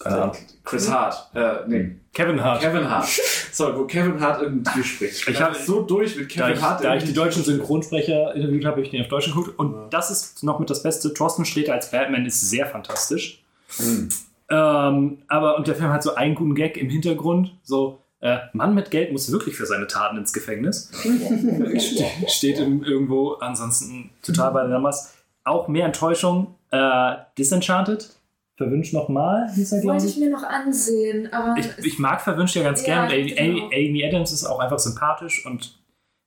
äh, 0.05 0.31
Chris 0.65 0.91
Hart. 0.91 1.31
Äh, 1.35 1.67
nee, 1.69 1.97
Kevin 2.13 2.43
Hart. 2.43 2.61
Kevin 2.61 2.89
Hart. 2.89 3.09
Sorry, 3.53 3.77
wo 3.79 3.85
Kevin 3.85 4.21
Hart 4.21 4.43
irgendein 4.43 4.75
Tier 4.75 4.85
spricht. 4.85 5.29
Ich 5.29 5.41
hab 5.41 5.55
hab- 5.55 5.57
so 5.57 5.83
durch 5.83 6.17
mit 6.17 6.31
Da 6.37 6.43
Kevin 6.47 6.57
ich, 6.59 6.63
Hart. 6.63 6.85
da 6.85 6.95
ich 6.97 7.05
die 7.05 7.15
deutschen 7.15 7.43
Synchronsprecher 7.45 8.35
interviewt 8.35 8.65
habe, 8.65 8.73
habe 8.77 8.83
ich 8.83 8.91
den 8.91 9.01
auf 9.03 9.09
Deutsch 9.09 9.27
geguckt. 9.27 9.59
Und 9.59 9.91
das 9.91 10.11
ist 10.11 10.43
noch 10.45 10.59
mit 10.59 10.69
das 10.71 10.83
Beste. 10.83 11.15
Thorsten 11.15 11.45
Sträter 11.45 11.73
als 11.73 11.91
Batman 11.91 12.27
ist 12.27 12.41
sehr 12.51 12.67
fantastisch. 12.67 13.43
Hm. 13.79 14.09
Ähm, 14.51 15.19
aber 15.29 15.57
und 15.57 15.67
der 15.69 15.75
Film 15.75 15.91
hat 15.93 16.03
so 16.03 16.15
einen 16.15 16.35
guten 16.35 16.55
Gag 16.55 16.77
im 16.77 16.89
Hintergrund. 16.89 17.55
So, 17.63 17.99
äh, 18.21 18.39
Mann 18.53 18.75
mit 18.75 18.91
Geld 18.91 19.13
muss 19.13 19.31
wirklich 19.31 19.55
für 19.57 19.67
seine 19.67 19.87
Taten 19.87 20.17
ins 20.17 20.33
Gefängnis. 20.33 20.91
Ste- 21.79 22.29
Steht 22.29 22.59
im, 22.59 22.83
irgendwo, 22.83 23.35
ansonsten 23.35 24.11
total 24.23 24.53
bei 24.53 24.67
der 24.67 24.79
Maß. 24.79 25.15
Auch 25.45 25.69
mehr 25.69 25.87
Enttäuschung. 25.87 26.55
Äh, 26.71 27.17
Disenchanted. 27.37 28.11
Verwünscht 28.57 28.93
nochmal, 28.93 29.49
hieß 29.55 29.71
er, 29.71 29.81
glaube 29.83 29.93
Wollte 30.01 30.07
ich. 30.09 30.17
ich 30.17 30.21
mir 30.25 30.31
noch 30.31 30.43
ansehen, 30.43 31.33
aber. 31.33 31.55
Ich, 31.61 31.69
ich 31.87 31.99
mag 32.01 32.21
Verwünscht 32.21 32.57
ja 32.57 32.65
ganz 32.65 32.85
Ja, 32.85 33.07
gern. 33.07 33.13
Amy, 33.21 33.33
ich 33.33 33.41
auch. 33.41 33.67
Amy 33.73 34.05
Adams 34.05 34.33
ist 34.33 34.45
auch 34.45 34.59
einfach 34.59 34.81
sympathisch 34.81 35.47
und 35.47 35.79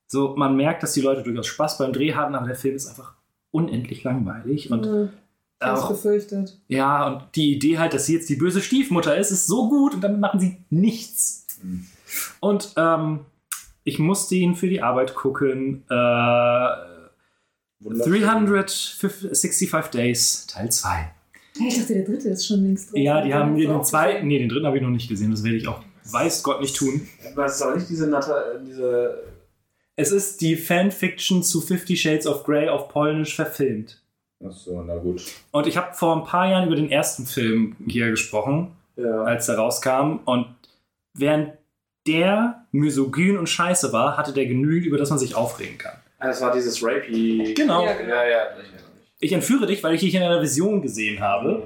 so, 0.06 0.34
man 0.34 0.56
merkt, 0.56 0.82
dass 0.82 0.94
die 0.94 1.02
Leute 1.02 1.22
durchaus 1.22 1.46
Spaß 1.48 1.76
beim 1.76 1.92
Dreh 1.92 2.14
haben, 2.14 2.34
aber 2.34 2.46
der 2.46 2.56
Film 2.56 2.74
ist 2.74 2.86
einfach 2.88 3.12
unendlich 3.50 4.02
langweilig. 4.02 4.70
Und 4.70 4.86
Hm, 4.86 5.04
ich 5.04 5.10
hab's 5.10 5.21
auch, 5.62 5.88
befürchtet. 5.88 6.58
ja, 6.68 7.06
und 7.06 7.22
die 7.34 7.52
Idee 7.52 7.78
halt, 7.78 7.94
dass 7.94 8.06
sie 8.06 8.14
jetzt 8.14 8.28
die 8.28 8.36
böse 8.36 8.60
Stiefmutter 8.60 9.16
ist, 9.16 9.30
ist 9.30 9.46
so 9.46 9.68
gut 9.68 9.94
und 9.94 10.02
damit 10.02 10.20
machen 10.20 10.40
sie 10.40 10.58
nichts. 10.70 11.46
Und 12.40 12.72
ähm, 12.76 13.20
ich 13.84 13.98
musste 13.98 14.34
ihn 14.34 14.54
für 14.54 14.68
die 14.68 14.82
Arbeit 14.82 15.14
gucken. 15.14 15.84
Äh, 15.88 16.92
365 17.84 19.90
Days, 19.90 20.46
Teil 20.46 20.70
2. 20.70 21.10
Ja, 21.58 21.66
ich 21.66 21.78
dachte, 21.78 21.94
der 21.94 22.04
dritte 22.04 22.28
ist 22.30 22.46
schon 22.46 22.62
links 22.62 22.86
drin. 22.86 23.02
Ja, 23.02 23.22
die 23.22 23.34
haben 23.34 23.56
wir 23.56 23.68
den 23.68 23.84
zweiten, 23.84 24.26
nee, 24.26 24.38
den 24.38 24.48
dritten 24.48 24.66
habe 24.66 24.76
ich 24.76 24.82
noch 24.82 24.90
nicht 24.90 25.08
gesehen, 25.08 25.30
das 25.30 25.44
werde 25.44 25.56
ich 25.56 25.68
auch, 25.68 25.82
weiß 26.04 26.42
Gott, 26.42 26.60
nicht 26.60 26.76
tun. 26.76 27.06
Das 27.36 27.56
ist 27.56 27.62
aber 27.62 27.76
nicht 27.76 27.88
diese, 27.88 28.06
Nata 28.06 28.58
diese 28.64 29.22
Es 29.96 30.12
ist 30.12 30.40
die 30.40 30.56
Fanfiction 30.56 31.42
zu 31.42 31.60
Fifty 31.60 31.96
Shades 31.96 32.26
of 32.26 32.44
Grey 32.44 32.68
auf 32.68 32.88
Polnisch 32.88 33.34
verfilmt. 33.34 34.01
Achso, 34.44 34.82
na 34.86 34.96
gut. 34.96 35.22
Und 35.52 35.66
ich 35.66 35.76
habe 35.76 35.94
vor 35.94 36.16
ein 36.16 36.24
paar 36.24 36.48
Jahren 36.50 36.66
über 36.66 36.76
den 36.76 36.90
ersten 36.90 37.26
Film 37.26 37.76
hier 37.86 38.10
gesprochen, 38.10 38.72
ja. 38.96 39.22
als 39.24 39.48
er 39.48 39.56
rauskam. 39.56 40.20
Und 40.24 40.46
während 41.14 41.52
der 42.06 42.64
misogyn 42.72 43.38
und 43.38 43.48
scheiße 43.48 43.92
war, 43.92 44.16
hatte 44.16 44.32
der 44.32 44.46
genügend, 44.46 44.86
über 44.86 44.98
das 44.98 45.10
man 45.10 45.18
sich 45.18 45.34
aufregen 45.36 45.78
kann. 45.78 45.94
Ah, 46.18 46.28
Das 46.28 46.40
war 46.40 46.52
dieses 46.52 46.82
Rapey. 46.82 47.54
Genau. 47.54 47.84
Ja, 47.84 47.92
genau. 47.94 48.14
Ja, 48.14 48.28
ja. 48.28 48.46
Ich 49.20 49.32
entführe 49.32 49.66
dich, 49.66 49.82
weil 49.84 49.94
ich 49.94 50.00
dich 50.00 50.14
in 50.14 50.22
einer 50.22 50.42
Vision 50.42 50.82
gesehen 50.82 51.20
habe. 51.20 51.62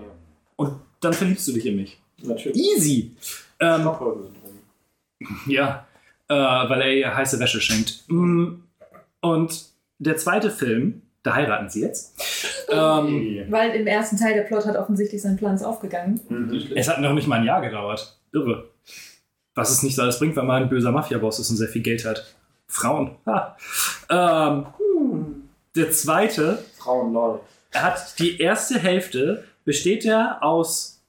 Und 0.57 0.75
dann 1.01 1.15
verliebst 1.15 1.49
du 1.49 1.53
dich 1.53 1.65
in 1.67 1.77
mich. 1.77 1.99
Natürlich. 2.23 2.57
Easy. 2.59 3.13
Ähm, 3.61 3.81
Stockholm-Syndrom. 3.83 4.33
Ja, 5.47 5.87
äh, 6.29 6.35
weil 6.35 6.83
er 6.83 6.93
ihr 6.95 7.17
heiße 7.17 7.39
Wäsche 7.41 7.61
schenkt. 7.63 8.05
Mm, 8.09 8.57
Und 9.21 9.65
der 9.99 10.17
zweite 10.19 10.51
Film, 10.51 11.01
da 11.27 11.35
heiraten 11.35 11.69
sie 11.69 11.83
jetzt. 11.83 12.15
ähm, 12.71 13.47
Weil 13.49 13.71
im 13.73 13.87
ersten 13.87 14.17
Teil 14.17 14.35
der 14.35 14.43
Plot 14.43 14.67
hat 14.67 14.77
offensichtlich 14.77 15.21
sein 15.21 15.37
Plan 15.37 15.55
ist 15.55 15.65
aufgegangen. 15.65 16.21
es 16.75 16.89
hat 16.89 17.01
noch 17.01 17.13
nicht 17.13 17.27
mal 17.27 17.41
ein 17.41 17.45
Jahr 17.45 17.61
gedauert. 17.61 18.19
Irre. 18.33 18.71
Was 19.55 19.71
es 19.71 19.83
nicht 19.83 19.97
so 19.97 20.03
alles 20.03 20.19
bringt, 20.19 20.37
weil 20.37 20.45
man 20.45 20.65
ein 20.65 20.69
böser 20.69 20.93
Mafia-Boss 20.93 21.39
ist 21.39 21.51
und 21.51 21.57
sehr 21.57 21.69
viel 21.69 21.83
Geld 21.83 22.05
hat. 22.05 22.35
Frauen. 22.69 23.17
Ha. 23.27 23.57
Ähm, 24.11 24.67
der 25.75 25.91
zweite 25.91 26.65
Frauen, 26.79 27.13
lol. 27.13 27.41
er 27.73 27.83
hat 27.83 28.19
die 28.19 28.41
erste 28.41 28.79
Hälfte 28.79 29.45
besteht 29.65 30.05
er 30.05 30.43
aus, 30.43 31.03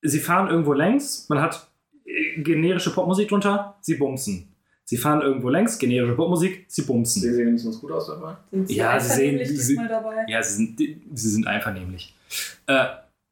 sie 0.00 0.20
fahren 0.20 0.48
irgendwo 0.48 0.72
längs, 0.72 1.28
man 1.28 1.40
hat 1.40 1.68
äh, 2.04 2.40
generische 2.40 2.92
Popmusik 2.92 3.28
drunter, 3.28 3.76
sie 3.80 3.94
bumsen. 3.94 4.51
Sie 4.92 4.98
fahren 4.98 5.22
irgendwo 5.22 5.48
längs, 5.48 5.78
generische 5.78 6.14
Popmusik, 6.14 6.66
sie 6.68 6.82
bumsen. 6.82 7.22
Sie 7.22 7.32
sehen 7.32 7.46
wenigstens 7.46 7.80
gut 7.80 7.92
aus 7.92 8.08
dabei. 8.08 8.36
Sind 8.50 8.68
sie 8.68 8.76
Ja, 8.76 9.00
sie 9.00 9.08
sehen, 9.08 9.40
sie, 9.56 9.74
dabei? 9.88 10.26
ja, 10.28 10.42
sie 10.42 10.54
sind, 10.54 10.78
sie 10.78 11.30
sind 11.30 11.46
einvernehmlich. 11.46 12.14
Äh, 12.66 12.88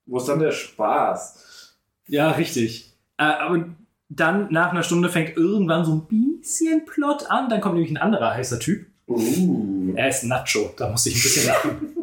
Wo 0.06 0.16
ist 0.16 0.26
dann 0.26 0.38
der 0.38 0.52
Spaß? 0.52 1.76
ja, 2.08 2.30
richtig. 2.30 2.94
Äh, 3.18 3.24
aber 3.24 3.66
dann 4.08 4.50
nach 4.50 4.70
einer 4.70 4.82
Stunde 4.82 5.10
fängt 5.10 5.36
irgendwann 5.36 5.84
so 5.84 5.92
ein 5.96 6.06
bisschen 6.08 6.86
Plot 6.86 7.26
an, 7.30 7.50
dann 7.50 7.60
kommt 7.60 7.74
nämlich 7.74 7.92
ein 7.92 7.98
anderer 7.98 8.30
heißer 8.32 8.58
Typ. 8.58 8.86
Uh. 9.06 9.92
Er 9.96 10.08
ist 10.08 10.24
Nacho, 10.24 10.72
da 10.78 10.88
musste 10.88 11.10
ich 11.10 11.16
ein 11.16 11.22
bisschen 11.22 11.46
lachen. 11.52 11.94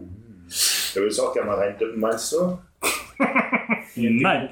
Da 0.94 1.02
würdest 1.02 1.18
du 1.18 1.24
auch 1.24 1.34
gerne 1.34 1.48
mal 1.50 1.56
reindippen, 1.58 2.00
meinst 2.00 2.32
du? 2.32 2.60
Nein. 3.96 4.50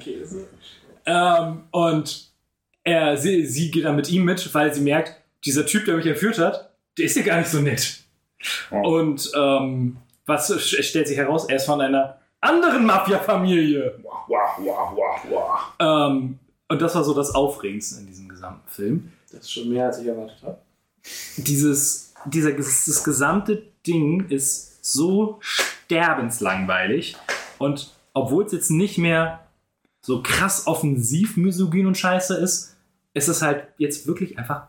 Ähm, 1.06 1.62
und 1.70 2.32
er, 2.86 3.16
sie, 3.16 3.44
sie 3.44 3.70
geht 3.70 3.84
dann 3.84 3.96
mit 3.96 4.10
ihm 4.10 4.24
mit, 4.24 4.54
weil 4.54 4.72
sie 4.72 4.80
merkt, 4.80 5.20
dieser 5.44 5.66
Typ, 5.66 5.84
der 5.84 5.96
mich 5.96 6.06
entführt 6.06 6.38
hat, 6.38 6.70
der 6.96 7.06
ist 7.06 7.16
ja 7.16 7.22
gar 7.22 7.38
nicht 7.38 7.50
so 7.50 7.60
nett. 7.60 8.04
Und 8.70 9.30
ähm, 9.36 9.96
was 10.24 10.52
stellt 10.62 11.08
sich 11.08 11.16
heraus? 11.16 11.48
Er 11.48 11.56
ist 11.56 11.66
von 11.66 11.80
einer 11.80 12.18
anderen 12.40 12.86
Mafia-Familie. 12.86 13.98
Wah, 14.02 14.56
wah, 14.58 14.92
wah, 14.96 15.20
wah. 15.78 16.06
Ähm, 16.08 16.38
und 16.68 16.80
das 16.82 16.94
war 16.94 17.02
so 17.02 17.12
das 17.12 17.34
Aufregendste 17.34 18.00
in 18.00 18.06
diesem 18.06 18.28
gesamten 18.28 18.68
Film. 18.68 19.12
Das 19.32 19.40
ist 19.40 19.52
schon 19.52 19.68
mehr, 19.68 19.86
als 19.86 19.98
ich 19.98 20.06
erwartet 20.06 20.38
habe. 20.42 20.58
Dieses, 21.36 22.14
dieser, 22.24 22.52
das 22.52 23.02
gesamte 23.02 23.64
Ding 23.84 24.28
ist 24.28 24.84
so 24.84 25.38
sterbenslangweilig. 25.40 27.16
Und 27.58 27.92
obwohl 28.14 28.44
es 28.44 28.52
jetzt 28.52 28.70
nicht 28.70 28.96
mehr 28.96 29.40
so 30.02 30.22
krass 30.22 30.68
offensiv 30.68 31.36
misogyn 31.36 31.88
und 31.88 31.98
scheiße 31.98 32.36
ist, 32.36 32.75
ist 33.16 33.28
es 33.28 33.40
halt 33.40 33.66
jetzt 33.78 34.06
wirklich 34.06 34.38
einfach 34.38 34.66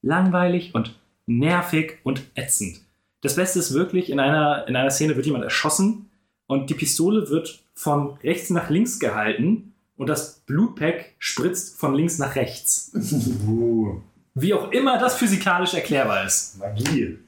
langweilig 0.00 0.74
und 0.74 0.98
nervig 1.26 1.98
und 2.02 2.22
ätzend. 2.34 2.80
Das 3.20 3.36
Beste 3.36 3.58
ist 3.58 3.74
wirklich, 3.74 4.08
in 4.08 4.18
einer, 4.18 4.66
in 4.66 4.74
einer 4.74 4.90
Szene 4.90 5.16
wird 5.16 5.26
jemand 5.26 5.44
erschossen 5.44 6.08
und 6.46 6.70
die 6.70 6.74
Pistole 6.74 7.28
wird 7.28 7.60
von 7.74 8.14
rechts 8.22 8.48
nach 8.48 8.70
links 8.70 8.98
gehalten 8.98 9.74
und 9.98 10.08
das 10.08 10.40
Blutpack 10.46 11.14
spritzt 11.18 11.78
von 11.78 11.94
links 11.94 12.18
nach 12.18 12.36
rechts. 12.36 12.90
Wie 14.34 14.54
auch 14.54 14.72
immer 14.72 14.98
das 14.98 15.16
physikalisch 15.16 15.74
erklärbar 15.74 16.24
ist. 16.24 16.58
Magie. 16.58 17.18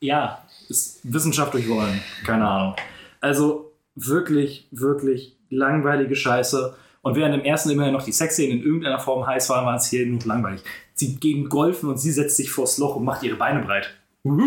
Ja, 0.00 0.42
ist 0.70 1.00
Wissenschaft 1.02 1.52
durch 1.52 1.68
Wollen. 1.68 2.00
Keine 2.24 2.48
Ahnung. 2.48 2.76
Also 3.20 3.70
wirklich, 3.94 4.66
wirklich 4.70 5.36
langweilige 5.50 6.16
Scheiße. 6.16 6.74
Und 7.02 7.16
während 7.16 7.34
im 7.34 7.42
ersten 7.42 7.70
immerhin 7.70 7.92
noch 7.92 8.04
die 8.04 8.12
Sexszenen 8.12 8.58
in 8.58 8.64
irgendeiner 8.64 9.00
Form 9.00 9.26
heiß 9.26 9.50
waren, 9.50 9.66
war 9.66 9.76
es 9.76 9.86
hier 9.86 10.06
nur 10.06 10.20
langweilig. 10.24 10.62
Sie 10.94 11.16
gehen 11.16 11.48
golfen 11.48 11.88
und 11.88 11.98
sie 11.98 12.12
setzt 12.12 12.36
sich 12.36 12.50
vors 12.50 12.78
Loch 12.78 12.96
und 12.96 13.04
macht 13.04 13.24
ihre 13.24 13.36
Beine 13.36 13.62
breit. 13.62 13.92
Ui. 14.24 14.44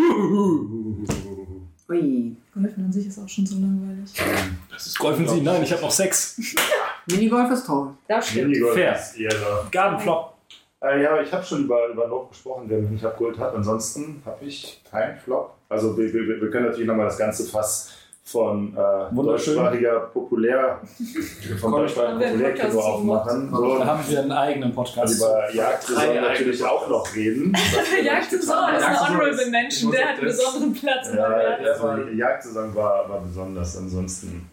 Golfen 2.54 2.86
an 2.86 2.94
sich 2.94 3.08
ist 3.08 3.20
auch 3.20 3.28
schon 3.28 3.46
so 3.46 3.56
langweilig. 3.56 4.14
Golfen 4.98 5.28
Sie? 5.28 5.42
Nein, 5.42 5.64
ich 5.64 5.72
habe 5.74 5.82
noch 5.82 5.92
Sex. 5.92 6.38
Minigolf 7.08 7.52
ist 7.52 7.66
toll. 7.66 7.90
Das 8.08 8.30
stimmt. 8.30 8.48
Minigolf 8.48 8.74
Fair. 8.74 8.96
ist 8.96 9.18
ihre. 9.18 9.68
Gartenflop. 9.70 10.34
Äh, 10.82 11.04
ja, 11.04 11.22
ich 11.22 11.32
habe 11.34 11.44
schon 11.44 11.66
über, 11.66 11.90
über 11.90 12.08
Lob 12.08 12.30
gesprochen, 12.30 12.70
der 12.70 12.80
mich 12.80 12.92
nicht 12.92 13.06
abgeholt 13.06 13.38
hat. 13.38 13.54
Ansonsten 13.54 14.22
habe 14.26 14.46
ich 14.46 14.82
keinen 14.90 15.18
Flop. 15.18 15.56
Also 15.68 15.98
wir, 15.98 16.14
wir, 16.14 16.42
wir 16.42 16.50
können 16.50 16.68
natürlich 16.68 16.88
nochmal 16.88 17.08
das 17.08 17.18
ganze 17.18 17.46
Fass 17.46 17.92
von 18.28 18.76
äh, 18.76 19.16
deutschsprachiger 19.16 20.00
Populär 20.12 20.82
wir 21.96 22.08
einen 22.08 22.20
Populärkino 22.20 22.64
Podcast 22.70 22.78
aufmachen. 22.88 23.52
Da 23.52 23.58
So, 23.58 23.86
haben 23.86 24.04
wir 24.10 24.20
einen 24.20 24.32
eigenen 24.32 24.74
Podcast. 24.74 25.18
über 25.18 25.54
Jagdsaison 25.54 26.16
natürlich 26.16 26.56
eigene 26.66 26.72
auch 26.72 26.90
noch 26.90 27.16
reden. 27.16 27.54
Jagdsaison 28.04 28.42
ist 28.42 28.84
eine 28.84 28.96
Jagdsaison 28.96 29.08
Honorable 29.10 29.46
Mention, 29.52 29.92
der 29.92 30.08
hat 30.10 30.16
einen 30.18 30.26
besonderen 30.26 30.74
Platz 30.74 31.10
in 31.10 31.18
Ja, 31.18 31.30
meinem 31.30 31.40
Herzen. 31.40 31.86
also 31.88 32.04
die 32.10 32.18
Jagdsaison 32.18 32.76
war, 32.76 33.10
war 33.10 33.22
besonders. 33.22 33.78
Ansonsten 33.78 34.50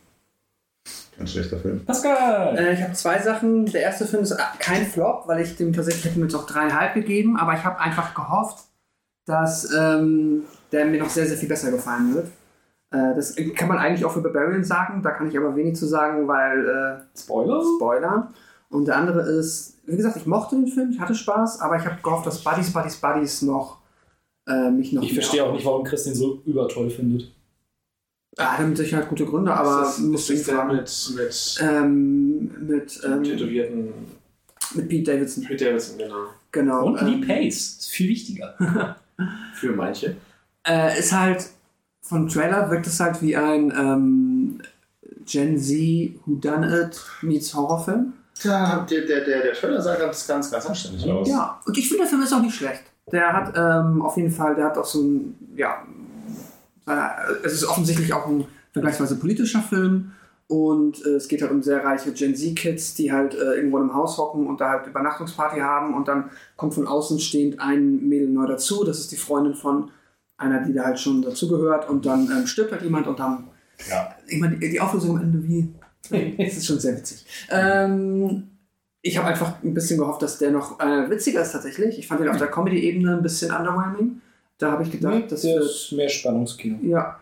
kein 1.17 1.27
schlechter 1.27 1.59
Film. 1.59 1.85
Pascal! 1.87 2.57
Äh, 2.59 2.75
ich 2.75 2.83
habe 2.83 2.93
zwei 2.93 3.19
Sachen. 3.21 3.67
Der 3.67 3.81
erste 3.83 4.07
Film 4.07 4.23
ist 4.23 4.33
äh, 4.33 4.37
kein 4.59 4.85
Flop, 4.87 5.27
weil 5.27 5.41
ich 5.43 5.57
dem 5.57 5.73
tatsächlich 5.73 6.05
hätte 6.05 6.19
mir 6.19 6.27
jetzt 6.27 6.35
auch 6.35 6.47
dreieinhalb 6.47 6.93
gegeben, 6.95 7.39
aber 7.39 7.55
ich 7.55 7.65
habe 7.65 7.79
einfach 7.81 8.15
gehofft, 8.15 8.59
dass 9.27 9.73
ähm, 9.73 10.43
der 10.73 10.85
mir 10.87 10.99
noch 11.01 11.09
sehr, 11.09 11.27
sehr 11.27 11.39
viel 11.39 11.49
besser 11.49 11.71
gefallen 11.71 12.15
wird. 12.15 12.27
Äh, 12.93 13.15
das 13.15 13.35
kann 13.57 13.69
man 13.69 13.79
eigentlich 13.79 14.05
auch 14.05 14.13
für 14.13 14.21
Barbarian 14.21 14.65
sagen, 14.65 15.03
da 15.03 15.11
kann 15.11 15.29
ich 15.29 15.37
aber 15.37 15.57
wenig 15.57 15.77
zu 15.77 15.87
sagen, 15.87 16.29
weil 16.29 16.69
äh, 16.69 17.19
Spoiler? 17.19 17.63
Spoiler. 17.77 18.33
Und 18.69 18.87
der 18.87 18.97
andere 18.97 19.23
ist, 19.23 19.79
wie 19.87 19.97
gesagt, 19.97 20.17
ich 20.17 20.27
mochte 20.27 20.57
den 20.57 20.67
Film, 20.67 20.91
ich 20.91 21.01
hatte 21.01 21.15
Spaß, 21.15 21.61
aber 21.61 21.77
ich 21.77 21.85
habe 21.85 21.97
gehofft, 22.03 22.27
dass 22.27 22.43
Buddies, 22.43 22.73
Buddies, 22.73 22.97
Buddies 22.97 23.43
noch 23.43 23.79
äh, 24.47 24.71
mich 24.71 24.93
noch 24.93 25.03
Ich 25.03 25.15
verstehe 25.15 25.45
auch 25.45 25.53
nicht, 25.53 25.65
warum 25.65 25.85
Chris 25.85 26.05
den 26.05 26.15
so 26.15 26.43
übertoll 26.45 26.91
findet. 26.91 27.31
Ah, 28.39 28.57
hat 28.57 28.67
mit 28.67 28.79
Sicherheit 28.79 29.09
gute 29.09 29.27
Gründe, 29.27 29.53
aber 29.53 29.83
ist 29.83 29.99
das, 29.99 29.99
muss 29.99 30.31
ist 30.31 30.41
das 30.41 30.47
der 30.47 30.57
sagen. 30.57 30.77
mit, 30.77 31.13
mit 31.17 31.61
Ähm, 31.61 32.67
mit, 32.67 33.01
ähm, 33.05 33.25
tätowierten 33.25 33.93
mit 34.75 34.89
Pete 34.89 35.13
Davidson. 35.13 35.45
Pete 35.45 35.67
Davidson, 35.67 35.99
genau. 35.99 36.27
Genau. 36.51 36.87
Und 36.87 37.03
Lee 37.03 37.15
ähm, 37.15 37.27
Pace. 37.27 37.79
Ist 37.79 37.91
viel 37.91 38.09
wichtiger. 38.09 38.57
Für 39.55 39.73
manche. 39.73 40.17
Äh, 40.67 40.99
ist 40.99 41.13
halt, 41.13 41.51
vom 42.13 42.29
Trailer 42.29 42.71
wirkt 42.71 42.87
es 42.87 43.01
halt 43.01 43.21
wie 43.23 43.37
ein 43.37 43.73
ähm, 43.77 44.61
Gen 45.25 45.59
Z 45.59 46.15
Whodunit 46.27 47.01
meets 47.23 47.55
Horrorfilm. 47.55 48.13
Ja, 48.43 48.87
der, 48.89 49.07
der, 49.07 49.25
der, 49.25 49.43
der 49.43 49.53
Trailer 49.53 49.81
sah 49.81 49.97
ganz, 49.97 50.27
ganz, 50.27 50.51
ganz 50.51 50.67
anständig 50.67 51.11
aus. 51.11 51.29
Ja, 51.29 51.61
und 51.65 51.77
ich 51.77 51.89
finde, 51.89 52.03
der 52.03 52.11
Film 52.11 52.23
ist 52.23 52.33
auch 52.33 52.43
nicht 52.43 52.55
schlecht. 52.55 52.83
Der 53.11 53.33
hat 53.33 53.55
ähm, 53.57 54.03
auf 54.03 54.17
jeden 54.17 54.31
Fall, 54.31 54.55
der 54.55 54.67
hat 54.67 54.79
auch 54.79 54.85
so 54.85 55.03
ein, 55.03 55.55
ja, 55.57 55.83
äh, 56.87 57.45
es 57.45 57.55
ist 57.55 57.65
offensichtlich 57.65 58.13
auch 58.13 58.27
ein 58.27 58.45
vergleichsweise 58.73 59.17
politischer 59.17 59.61
Film. 59.61 60.13
Und 60.49 61.05
äh, 61.07 61.11
es 61.11 61.29
geht 61.29 61.41
halt 61.41 61.51
um 61.51 61.63
sehr 61.63 61.83
reiche 61.83 62.13
Gen 62.13 62.37
Z-Kids, 62.37 62.95
die 62.95 63.13
halt 63.13 63.35
äh, 63.35 63.55
irgendwo 63.55 63.79
in 63.79 63.85
einem 63.85 63.95
Haus 63.95 64.19
hocken 64.19 64.47
und 64.47 64.61
da 64.61 64.71
halt 64.71 64.87
Übernachtungsparty 64.87 65.61
haben. 65.61 65.95
Und 65.95 66.09
dann 66.09 66.31
kommt 66.57 66.75
von 66.75 66.87
außen 66.87 67.21
stehend 67.21 67.61
ein 67.61 68.09
Mädel 68.09 68.29
neu 68.29 68.47
dazu. 68.47 68.85
Das 68.85 68.99
ist 68.99 69.13
die 69.13 69.17
Freundin 69.17 69.55
von 69.55 69.91
einer, 70.43 70.63
die 70.65 70.73
da 70.73 70.85
halt 70.85 70.99
schon 71.01 71.23
dazugehört. 71.23 71.89
Und 71.89 72.05
dann 72.07 72.29
ähm, 72.31 72.47
stirbt 72.47 72.73
halt 72.73 72.83
jemand 72.83 73.07
und 73.07 73.19
dann 73.19 73.45
Ja. 73.89 74.15
irgendwann 74.27 74.59
die, 74.61 74.71
die 74.71 74.81
Auflösung 74.81 75.17
am 75.17 75.23
Ende 75.23 75.43
wie. 75.49 75.69
Es 76.39 76.57
ist 76.59 76.67
schon 76.67 76.81
sehr 76.81 76.97
witzig. 76.97 77.25
Ähm, 77.51 78.49
ich 79.03 79.17
habe 79.17 79.29
einfach 79.29 79.63
ein 79.63 79.73
bisschen 79.75 79.99
gehofft, 79.99 80.21
dass 80.23 80.39
der 80.39 80.51
noch 80.51 80.79
äh, 80.81 81.09
witziger 81.09 81.43
ist 81.43 81.53
tatsächlich. 81.53 81.99
Ich 81.99 82.07
fand 82.09 82.21
den 82.21 82.29
auf 82.29 82.37
der 82.39 82.49
Comedy-Ebene 82.51 83.17
ein 83.17 83.23
bisschen 83.23 83.51
underwhelming. 83.55 84.21
Da 84.59 84.73
habe 84.73 84.83
ich 84.83 84.91
gedacht, 84.91 85.31
das 85.31 85.43
der 85.43 85.55
wird. 85.57 85.65
ist 85.65 85.93
mehr 85.93 86.09
Spannungskino. 86.09 86.79
Ja. 86.83 87.19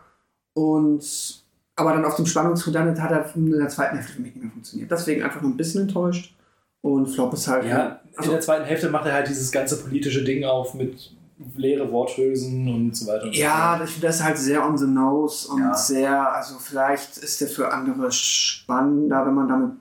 Und. 0.53 1.41
Aber 1.75 1.93
dann 1.93 2.05
auf 2.05 2.15
dem 2.15 2.25
Spannungsredundant 2.25 3.01
hat 3.01 3.11
er 3.11 3.35
in 3.35 3.49
der 3.51 3.69
zweiten 3.69 3.95
Hälfte 3.95 4.13
für 4.13 4.21
mich 4.21 4.33
nicht 4.35 4.43
mehr 4.43 4.51
funktioniert. 4.51 4.91
Deswegen 4.91 5.23
einfach 5.23 5.41
nur 5.41 5.49
ein 5.51 5.57
bisschen 5.57 5.83
enttäuscht. 5.83 6.35
Und 6.81 7.07
Flop 7.07 7.33
ist 7.33 7.47
halt. 7.47 7.65
Ja, 7.65 8.01
in 8.11 8.17
also, 8.17 8.31
der 8.31 8.41
zweiten 8.41 8.65
Hälfte 8.65 8.89
macht 8.89 9.05
er 9.05 9.13
halt 9.13 9.27
dieses 9.29 9.51
ganze 9.51 9.77
politische 9.81 10.23
Ding 10.23 10.43
auf 10.43 10.73
mit 10.73 11.15
leere 11.55 11.91
Worthülsen 11.91 12.67
und 12.67 12.95
so 12.95 13.07
weiter. 13.07 13.25
und 13.25 13.35
so 13.35 13.41
ja, 13.41 13.77
fort. 13.77 13.81
das, 13.89 13.99
das 13.99 14.15
ist 14.17 14.23
halt 14.23 14.37
sehr 14.37 14.65
on 14.65 14.77
the 14.77 14.85
nose 14.87 15.47
und 15.51 15.59
Ja. 15.61 15.73
sehr, 15.73 16.33
also 16.35 16.55
vielleicht 16.59 17.17
ist 17.17 17.41
der 17.41 17.47
für 17.47 17.71
andere 17.71 18.11
spannender, 18.11 19.25
wenn 19.25 19.33
man 19.33 19.47
damit 19.47 19.71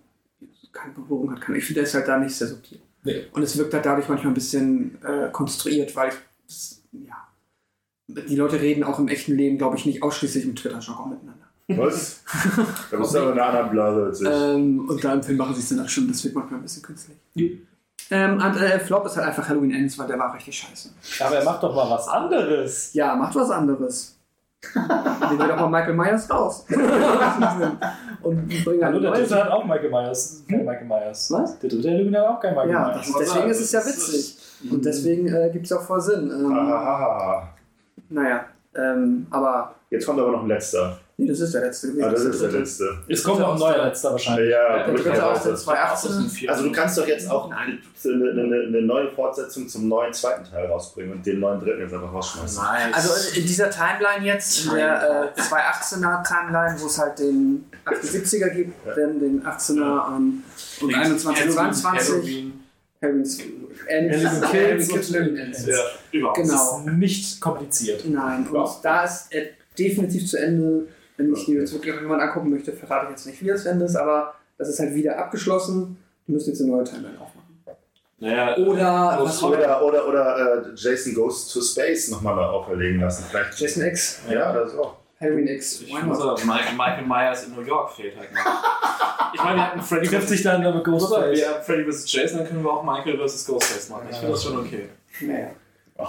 keine 0.73 0.93
Berührung 0.95 1.33
hat. 1.33 1.41
Kann. 1.41 1.55
Ich 1.57 1.65
finde, 1.65 1.81
der 1.81 1.89
ist 1.89 1.95
halt 1.95 2.09
da 2.09 2.19
nicht 2.19 2.35
sehr 2.35 2.49
subtil. 2.49 2.79
Nee. 3.03 3.27
Und 3.33 3.43
es 3.43 3.57
wirkt 3.59 3.73
halt 3.75 3.85
dadurch 3.87 4.09
manchmal 4.09 4.31
ein 4.33 4.35
bisschen 4.35 4.99
äh, 5.03 5.31
konstruiert, 5.33 5.95
weil 5.97 6.11
ich, 6.11 6.15
das, 6.47 6.83
ja, 6.93 7.17
die 8.09 8.37
Leute 8.37 8.61
reden 8.61 8.85
auch 8.85 8.99
im 8.99 9.09
echten 9.09 9.37
Leben, 9.37 9.57
glaube 9.59 9.77
ich, 9.77 9.87
nicht 9.87 10.03
ausschließlich 10.03 10.45
im 10.45 10.55
Twitter-Jargon 10.57 11.11
miteinander. 11.11 11.47
Was? 11.69 12.23
Da 12.91 12.97
bist 12.97 13.15
du 13.15 13.19
aber 13.19 13.33
in 13.33 13.39
einer 13.39 13.47
anderen 13.47 13.71
Blase 13.71 14.05
als 14.07 14.21
ich. 14.21 14.27
Ähm, 14.29 14.89
und 14.89 15.05
da 15.05 15.13
im 15.15 15.23
Film 15.23 15.39
machen 15.39 15.55
sie 15.55 15.61
es 15.61 15.69
dann 15.69 15.81
auch 15.81 15.89
schon, 15.89 16.09
das 16.09 16.23
wird 16.25 16.35
manchmal 16.35 16.59
ein 16.61 16.63
bisschen 16.65 16.83
künstlich. 16.83 17.17
Ähm, 18.13 18.35
und 18.35 18.57
äh, 18.61 18.79
Flop 18.81 19.07
ist 19.07 19.17
halt 19.17 19.29
einfach 19.29 19.49
Halloween 19.49 19.73
Ends, 19.73 19.99
weil 19.99 20.07
der 20.09 20.19
war 20.19 20.35
richtig 20.35 20.59
scheiße. 20.59 20.91
Aber 21.25 21.37
er 21.37 21.45
macht 21.45 21.63
doch 21.63 21.75
mal 21.75 21.89
was 21.91 22.09
anderes. 22.09 22.93
Ja, 22.95 23.15
macht 23.15 23.35
was 23.37 23.51
anderes. 23.51 24.17
Nehmen 24.75 25.39
wir 25.39 25.49
doch 25.49 25.57
mal 25.57 25.69
Michael 25.69 25.95
Myers 25.95 26.29
raus. 26.31 26.67
und 28.23 28.65
bringen 28.65 28.85
Hallo, 28.85 29.01
der 29.01 29.13
dritte 29.13 29.35
hat 29.37 29.51
auch 29.51 29.65
Michael 29.65 29.91
Myers. 29.91 30.43
Kein 30.49 30.65
Michael 30.67 30.87
Myers. 30.87 31.31
Was? 31.31 31.59
Der 31.61 31.71
dritte 31.71 31.89
Halloween 31.91 32.17
hat 32.17 32.27
auch 32.27 32.41
kein 32.41 32.55
Michael 32.55 32.71
Ja, 32.71 32.89
Myers. 32.89 33.07
das, 33.07 33.17
deswegen 33.21 33.49
ist 33.49 33.61
es 33.61 33.73
ja 33.73 33.81
witzig. 33.81 34.37
Und 34.71 34.85
deswegen 34.85 35.29
äh, 35.29 35.51
gibt 35.51 35.67
es 35.67 35.73
auch 35.73 35.83
voll 35.83 36.01
Sinn. 36.01 36.31
Ähm, 36.31 36.55
Hahaha. 36.55 37.49
naja, 38.11 38.45
ähm, 38.75 39.27
aber 39.31 39.75
Jetzt 39.89 40.07
kommt 40.07 40.21
aber 40.21 40.31
noch 40.31 40.43
ein 40.43 40.49
letzter. 40.49 41.00
Nee, 41.21 41.27
das 41.27 41.41
ist 41.41 41.53
der 41.53 41.61
letzte 41.61 41.89
gewesen. 41.89 42.05
Ah, 42.05 42.11
das 42.13 42.25
ist 42.25 42.41
der 42.41 42.51
letzte. 42.51 42.99
Es 43.07 43.23
kommt 43.23 43.41
noch 43.41 43.53
ein 43.53 43.59
neuer 43.59 43.85
letzter 43.85 44.13
wahrscheinlich. 44.13 44.51
Ja, 44.51 44.85
Der 44.87 44.95
dritte 44.95 45.27
aus 45.27 45.43
der 45.43 45.53
möglicherweise. 45.53 45.55
2018. 45.55 46.49
Also 46.49 46.65
du 46.65 46.73
kannst 46.73 46.97
doch 46.97 47.07
jetzt 47.07 47.31
auch 47.31 47.51
eine, 47.51 47.79
eine, 48.07 48.67
eine 48.69 48.83
neue 48.83 49.09
Fortsetzung 49.11 49.69
zum 49.69 49.89
neuen 49.89 50.15
zweiten 50.15 50.45
Teil 50.51 50.65
rausbringen 50.65 51.13
und 51.13 51.27
den 51.27 51.41
neuen 51.41 51.61
dritten 51.61 51.83
jetzt 51.83 51.93
einfach 51.93 52.11
rausschmeißen. 52.11 52.63
Nice. 52.63 52.95
Also 52.95 53.39
in 53.39 53.47
dieser 53.47 53.69
Timeline 53.69 54.25
jetzt, 54.25 54.65
in 54.65 54.75
der 54.75 55.33
äh, 55.37 55.41
218er 55.41 56.25
Timeline, 56.27 56.81
wo 56.81 56.87
es 56.87 56.99
halt 56.99 57.19
den 57.19 57.67
78er 57.85 58.49
gibt, 58.49 58.73
dann 58.97 59.21
den 59.21 59.43
18er 59.45 60.17
ähm, 60.17 60.43
und 60.81 60.95
21, 60.95 61.51
22. 61.51 62.53
Halloween's 63.03 63.39
End. 63.87 64.11
Halloween 64.11 64.27
Halloween 64.27 64.51
Kills 64.51 64.89
und 64.91 65.15
Halloween 65.15 65.37
Ends. 65.37 65.67
Ja, 65.67 65.75
überhaupt. 66.13 66.37
Genau. 66.39 66.81
Nicht 66.97 67.41
kompliziert. 67.43 68.05
Nein, 68.09 68.47
und 68.47 68.69
da 68.83 69.05
ist 69.05 69.27
er 69.31 69.49
definitiv 69.79 70.27
zu 70.27 70.39
Ende. 70.39 70.87
Wenn 71.21 71.35
ich 71.35 71.49
mir 71.49 71.61
jetzt 71.61 71.73
wirklich 71.75 71.95
jemand 72.01 72.23
angucken 72.23 72.49
möchte, 72.49 72.73
verrate 72.73 73.07
ich 73.07 73.11
jetzt 73.11 73.27
nicht, 73.27 73.43
wie 73.43 73.49
das 73.49 73.67
Ende 73.67 73.85
ist, 73.85 73.97
aber 73.97 74.35
das 74.57 74.69
ist 74.71 74.81
halt 74.81 74.95
wieder 74.95 75.19
abgeschlossen. 75.19 75.99
Die 76.27 76.33
müssen 76.33 76.49
jetzt 76.51 76.63
eine 76.63 76.71
neue 76.71 76.85
Timeline 76.85 77.21
aufmachen. 77.21 77.41
Naja, 78.19 78.57
Oder 78.57 79.19
was 79.23 79.43
Oder, 79.43 79.83
oder, 79.83 80.09
oder 80.09 80.65
äh, 80.67 80.75
Jason 80.75 81.15
Goes 81.15 81.53
to 81.53 81.61
Space 81.61 82.11
nochmal 82.11 82.39
auferlegen 82.39 83.01
lassen. 83.01 83.25
Vielleicht. 83.29 83.59
Jason 83.59 83.85
X, 83.85 84.21
Ja, 84.31 84.53
das 84.53 84.77
auch. 84.77 84.97
Halloween 85.21 85.49
X. 85.49 85.83
ich 85.83 86.03
muss 86.03 86.19
sagen, 86.19 86.47
Michael, 86.47 86.77
Michael 86.77 87.07
Myers 87.07 87.45
in 87.45 87.55
New 87.55 87.61
York 87.61 87.93
fehlt 87.93 88.17
halt 88.19 88.33
noch. 88.33 88.41
Ich 89.33 89.41
meine, 89.45 89.59
wir 89.59 89.67
hatten 89.67 89.81
Freddy 89.81 90.09
Trifft 90.09 90.29
sich 90.29 90.43
dann 90.43 90.61
mit 90.61 90.85
Ghostface. 90.85 91.39
Wir 91.39 91.49
haben 91.51 91.63
Freddy 91.63 91.85
vs. 91.89 92.13
Jason, 92.13 92.39
dann 92.39 92.49
können 92.49 92.65
wir 92.65 92.73
auch 92.73 92.83
Michael 92.83 93.17
vs. 93.17 93.47
Ghostface 93.47 93.89
machen. 93.91 94.09
Ich 94.11 94.17
finde 94.17 94.33
das 94.33 94.43
schon 94.43 94.59
okay. 94.59 94.89
Naja. 95.21 95.51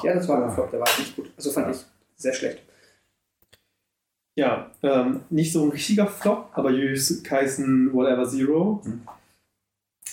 Ja, 0.02 0.14
das 0.16 0.28
war 0.28 0.44
ein 0.44 0.52
Flop, 0.52 0.72
der 0.72 0.80
war 0.80 0.88
nicht 0.98 1.16
gut. 1.16 1.30
Also 1.38 1.52
fand 1.52 1.76
ich 1.76 1.86
sehr 2.16 2.34
schlecht. 2.34 2.64
Ja, 4.38 4.72
ähm, 4.82 5.22
nicht 5.30 5.52
so 5.52 5.64
ein 5.66 5.70
richtiger 5.72 6.08
Flop, 6.08 6.50
aber 6.54 6.72
Jujutsu 6.72 7.22
Kaisen 7.24 7.92
Whatever 7.94 8.28
Zero. 8.28 8.82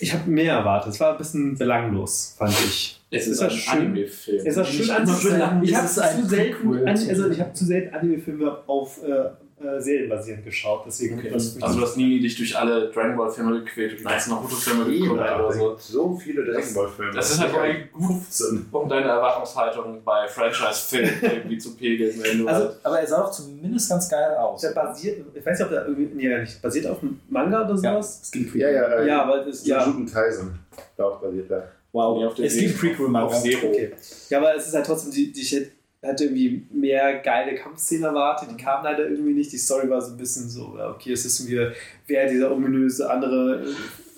Ich 0.01 0.13
habe 0.13 0.29
mehr 0.29 0.53
erwartet. 0.53 0.93
Es 0.93 0.99
war 0.99 1.13
ein 1.13 1.17
bisschen 1.17 1.57
belanglos, 1.57 2.35
fand 2.37 2.51
ich. 2.51 2.99
Es 3.11 3.25
ist 3.27 3.33
ist 3.33 3.41
ein 3.41 3.49
schön. 3.51 3.79
Anime-Film. 3.79 4.45
Es 4.45 4.55
Nicht 4.57 4.71
schön 4.73 4.91
anzusehen. 4.91 5.63
Ich 5.63 5.71
es 5.71 5.75
habe 5.77 5.85
ist 5.85 5.93
zu 6.21 6.25
selten, 6.27 6.87
an, 6.87 6.97
zu- 6.97 7.09
also 7.09 7.29
ich 7.29 7.39
habe 7.39 7.53
zu 7.53 7.65
selten 7.65 7.95
Anime-Filme 7.95 8.57
auf 8.67 9.03
äh, 9.03 9.29
äh, 9.63 9.79
Serien 9.81 10.09
basierend 10.09 10.43
geschaut. 10.45 10.83
Deswegen 10.87 11.19
Okay. 11.19 11.29
das 11.31 11.61
Also 11.61 11.77
du 11.79 11.85
hast 11.85 11.97
nie 11.97 12.19
dich 12.19 12.35
durch 12.37 12.57
alle 12.57 12.89
Dragon 12.91 13.15
Ball 13.17 13.29
Filme 13.31 13.59
gequält 13.63 13.91
und 13.93 13.99
die 13.99 14.03
ganzen 14.03 14.31
Naruto-Filme 14.31 14.85
geguckt 14.85 15.11
oder 15.11 15.53
so. 15.53 15.75
So 15.77 16.15
viele 16.15 16.43
Dragon 16.45 16.73
Ball 16.73 16.87
Filme. 16.89 17.11
Das 17.13 17.31
ist 17.31 17.39
halt 17.39 17.53
allem 17.55 17.77
gut, 17.91 18.21
15. 18.23 18.65
um 18.71 18.89
deine 18.89 19.07
Erwartungshaltung 19.07 20.03
bei 20.03 20.27
Franchise-Filmen 20.27 21.11
irgendwie 21.21 21.57
zu 21.57 21.75
pegeln. 21.75 22.13
Wenn 22.21 22.39
du 22.39 22.47
Also, 22.47 22.65
halt 22.67 22.75
Aber 22.83 22.99
er 22.99 23.07
sah 23.07 23.21
doch 23.21 23.31
zumindest 23.31 23.89
ganz 23.89 24.09
geil 24.09 24.35
aus. 24.37 24.61
der 24.61 24.69
basiert, 24.71 25.19
ich 25.33 25.45
weiß 25.45 25.57
nicht, 25.59 25.65
ob 25.65 25.71
der 25.71 25.85
irgendwie, 25.87 26.09
nee, 26.27 26.39
nicht, 26.39 26.61
basiert 26.61 26.87
auf 26.87 27.01
einem 27.01 27.19
Manga 27.29 27.65
oder 27.65 27.75
Ja, 27.81 27.93
sowas? 27.93 28.19
es 28.23 28.31
gibt 28.31 28.55
Ja, 28.55 28.69
ja, 28.69 28.83
äh, 28.99 29.07
Ja, 29.07 29.23
aber 29.23 29.39
das, 29.43 29.65
ja, 29.65 29.85
Kaisen. 30.13 30.59
Darauf 30.95 31.21
basiert 31.21 31.49
er. 31.51 31.71
Wow, 31.91 32.35
Nee, 32.37 32.45
es 32.45 32.55
gibt 32.55 32.77
Prequel-Manga. 32.79 33.35
Okay. 33.35 33.91
Ja, 34.29 34.37
aber 34.37 34.55
es 34.55 34.67
ist 34.67 34.75
halt 34.75 34.85
trotzdem, 34.85 35.11
die, 35.11 35.31
die 35.31 35.41
ich 35.41 35.55
hatte 36.01 36.25
irgendwie 36.25 36.65
mehr 36.71 37.19
geile 37.19 37.55
Kampfszenen 37.55 38.05
erwartet, 38.05 38.49
die 38.51 38.57
kamen 38.57 38.83
leider 38.83 39.07
irgendwie 39.09 39.33
nicht. 39.33 39.51
Die 39.51 39.57
Story 39.57 39.89
war 39.89 40.01
so 40.01 40.11
ein 40.13 40.17
bisschen 40.17 40.49
so, 40.49 40.77
okay, 40.95 41.11
es 41.11 41.25
ist 41.25 41.47
wieder, 41.47 41.73
wer 42.07 42.29
dieser 42.29 42.51
ominöse 42.51 43.09
andere 43.09 43.65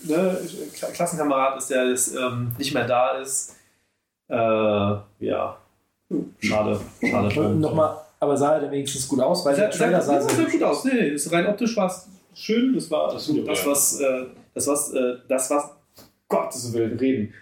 ne, 0.03 0.37
Kla- 0.75 0.91
Klassenkamerad 0.91 1.57
ist, 1.57 1.69
der 1.69 1.89
jetzt 1.89 2.15
ähm, 2.15 2.51
nicht 2.57 2.73
mehr 2.73 2.85
da 2.85 3.17
ist. 3.17 3.55
Äh, 4.27 4.35
ja. 4.35 5.57
Schade, 6.39 6.79
schade. 7.01 7.49
Nochmal, 7.55 7.97
aber 8.19 8.37
sah 8.37 8.57
er 8.57 8.71
wenigstens 8.71 9.07
gut 9.07 9.19
aus? 9.19 9.43
Weil 9.45 9.55
Sah, 9.55 9.61
der 9.61 9.71
Trailer 9.71 10.01
sah, 10.01 10.21
sah 10.21 10.29
sah 10.29 10.35
sehr 10.35 10.45
gut 10.45 10.63
aus. 10.63 10.83
Nee, 10.85 10.93
nee, 10.93 11.11
das 11.11 11.31
rein 11.31 11.47
optisch 11.47 11.75
war 11.77 11.87
es 11.87 12.07
schön. 12.35 12.75
Das 12.75 12.91
war 12.91 13.11
das, 13.11 13.27
das 13.27 13.35
ja. 13.35 13.71
was, 13.71 13.99
äh, 13.99 14.25
das 14.53 14.67
was, 14.67 14.93
äh, 14.93 15.15
das 15.27 15.49
was, 15.49 15.71
Gottes 16.27 16.71
Willen, 16.73 16.97
reden. 16.97 17.33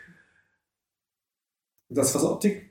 Das, 1.89 2.13
was 2.15 2.23
Optik 2.23 2.68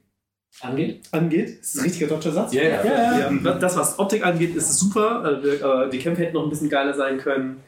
angeht. 0.61 1.01
angeht, 1.12 1.61
ist 1.61 1.77
ein 1.77 1.83
richtiger 1.85 2.07
deutscher 2.07 2.33
Satz. 2.33 2.53
Ja, 2.53 2.62
ja. 2.62 3.31
Ja, 3.31 3.53
das, 3.55 3.77
was 3.77 3.99
Optik 3.99 4.25
angeht, 4.27 4.55
ist 4.57 4.78
super. 4.78 5.39
Äh, 5.39 5.43
die- 5.43 5.49
äh, 5.65 5.91
Die 5.91 5.99
Kämpfe 5.99 6.23
hätten 6.23 6.35
noch 6.35 6.45
ein 6.45 6.51
bisschen 6.51 6.69
geiler 6.69 6.95
sein 6.95 7.19
können. 7.19 7.61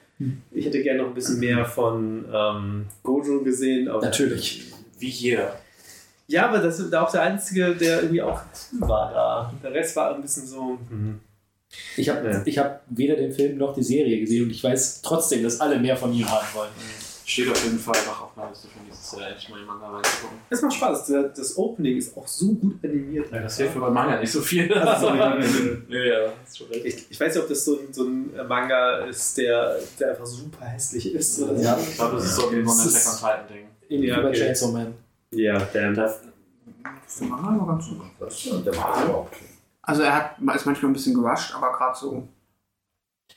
Ich 0.50 0.66
hätte 0.66 0.82
gerne 0.82 1.00
noch 1.02 1.08
ein 1.08 1.14
bisschen 1.14 1.38
mehr 1.40 1.64
von 1.64 2.26
ähm, 2.32 2.86
Gojo 3.02 3.40
gesehen. 3.42 3.88
Aber 3.88 4.02
Natürlich. 4.04 4.64
Wie 4.98 5.08
jeder. 5.08 5.56
Ja, 6.26 6.48
aber 6.48 6.58
das 6.58 6.78
ist 6.78 6.94
auch 6.94 7.10
der 7.10 7.22
Einzige, 7.22 7.74
der 7.74 8.02
irgendwie 8.02 8.22
auch 8.22 8.40
cool 8.74 8.88
war 8.88 9.10
da. 9.12 9.52
Der 9.62 9.72
Rest 9.72 9.96
war 9.96 10.14
ein 10.14 10.20
bisschen 10.20 10.46
so. 10.46 10.78
Hm. 10.90 11.18
Ich 11.96 12.08
habe 12.08 12.28
Ja. 12.28 12.42
ich 12.44 12.58
hab 12.58 12.82
weder 12.90 13.16
den 13.16 13.32
Film 13.32 13.56
noch 13.56 13.74
die 13.74 13.82
Serie 13.82 14.20
gesehen 14.20 14.44
und 14.44 14.50
ich 14.50 14.62
weiß 14.62 15.00
trotzdem, 15.02 15.42
dass 15.42 15.60
alle 15.60 15.78
mehr 15.78 15.96
von 15.96 16.12
ihm 16.12 16.28
haben 16.30 16.46
wollen. 16.54 16.70
Steht 17.30 17.48
auf 17.48 17.62
jeden 17.64 17.78
Fall 17.78 17.94
noch 18.06 18.22
auf 18.22 18.36
meiner 18.36 18.50
Liste 18.50 18.66
für 18.68 18.82
nächstes 18.84 19.18
Jahr 19.18 19.28
endlich 19.28 19.48
mal 19.50 19.60
in 19.60 19.66
Manga 19.66 19.88
reinzugucken. 19.88 20.38
Es 20.50 20.62
macht 20.62 20.74
Spaß. 20.74 21.06
Der- 21.06 21.22
Das 21.28 21.56
Opening 21.56 21.96
ist 21.98 22.16
auch 22.16 22.26
so 22.26 22.52
gut 22.54 22.82
animiert. 22.82 23.30
Ja, 23.30 23.38
das 23.40 23.56
hilft 23.56 23.76
mir 23.76 23.82
bei 23.82 23.90
Manga 23.90 24.18
nicht 24.18 24.32
so 24.32 24.40
viel. 24.40 24.72
Also, 24.74 25.06
sorry. 25.06 25.18
ja, 25.88 25.98
ja, 26.04 26.32
ist 26.44 26.58
schon 26.58 26.66
recht. 26.68 26.84
Ich, 26.86 27.10
ich 27.10 27.20
weiß 27.20 27.32
nicht, 27.34 27.42
ob 27.44 27.48
das 27.48 27.64
so 27.64 27.78
ein, 27.78 27.92
so 27.92 28.02
ein 28.04 28.32
Manga 28.48 29.04
ist, 29.06 29.38
der, 29.38 29.78
der 30.00 30.10
einfach 30.10 30.26
super 30.26 30.64
hässlich 30.64 31.14
ist. 31.14 31.40
Oder 31.40 31.56
so. 31.56 31.62
Ja. 31.62 31.78
Ich 31.78 31.94
glaube, 31.94 32.16
das 32.16 32.24
ist 32.24 32.34
so 32.36 32.48
ein 32.48 32.64
Das 32.64 32.86
ist- 32.86 33.06
Attack 33.22 33.40
on 33.40 33.46
Titan 33.46 33.56
Ding. 33.56 33.66
Ähnlich 33.88 34.10
Ja, 34.10 34.22
wie 34.22 34.26
okay. 34.26 34.38
Chainsaw 34.38 34.72
Man. 34.72 34.94
Ja, 35.32 35.58
damn. 35.72 35.94
Das, 35.94 36.20
war 37.20 37.66
ganz 37.66 37.88
gut. 37.88 38.00
Das, 38.18 38.42
der 38.64 38.74
macht 38.74 39.04
aber 39.04 39.18
okay. 39.20 39.44
Also 39.82 40.02
er 40.02 40.14
hat, 40.16 40.32
ist 40.56 40.66
manchmal 40.66 40.90
ein 40.90 40.92
bisschen 40.94 41.14
gerusht, 41.14 41.54
aber 41.54 41.72
gerade 41.72 41.96
so. 41.96 42.06
Ich 42.08 42.16
finde 42.16 42.18
die 42.18 42.18
nicht 42.18 42.26
schlimm. 42.26 43.29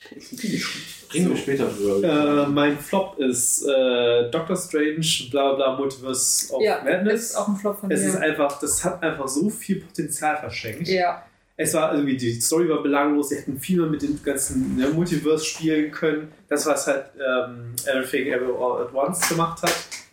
Reden 1.12 1.30
wir 1.30 1.36
später 1.36 1.66
drüber. 1.66 2.44
Äh, 2.44 2.48
mein 2.48 2.78
Flop 2.78 3.18
ist 3.18 3.62
äh, 3.66 4.30
Doctor 4.30 4.56
Strange, 4.56 5.06
bla 5.30 5.52
bla, 5.54 5.76
Multiverse 5.76 6.52
of 6.52 6.62
Ja, 6.62 6.82
Madness. 6.84 7.30
ist 7.30 7.36
auch 7.36 7.48
ein 7.48 7.56
Flop 7.56 7.78
von 7.80 7.90
es 7.90 8.00
ist 8.04 8.14
mir. 8.14 8.20
einfach, 8.20 8.58
das 8.60 8.84
hat 8.84 9.02
einfach 9.02 9.28
so 9.28 9.48
viel 9.50 9.80
Potenzial 9.80 10.36
verschenkt. 10.38 10.88
Ja, 10.88 11.24
Es 11.56 11.72
war 11.74 11.94
irgendwie, 11.94 12.16
die 12.16 12.40
Story 12.40 12.68
war 12.68 12.82
belanglos, 12.82 13.28
sie 13.28 13.36
hätten 13.36 13.58
viel 13.58 13.78
mehr 13.80 13.88
mit 13.90 14.02
dem 14.02 14.20
ganzen 14.22 14.76
ne, 14.76 14.88
Multiverse 14.88 15.44
spielen 15.44 15.90
können. 15.92 16.32
Das, 16.48 16.66
was 16.66 16.86
halt 16.86 17.06
ähm, 17.16 17.74
Everything 17.86 18.26
Everywhere 18.32 18.58
All 18.58 18.82
at 18.86 18.94
Once 18.94 19.28
gemacht 19.28 19.62
hat, 19.62 19.72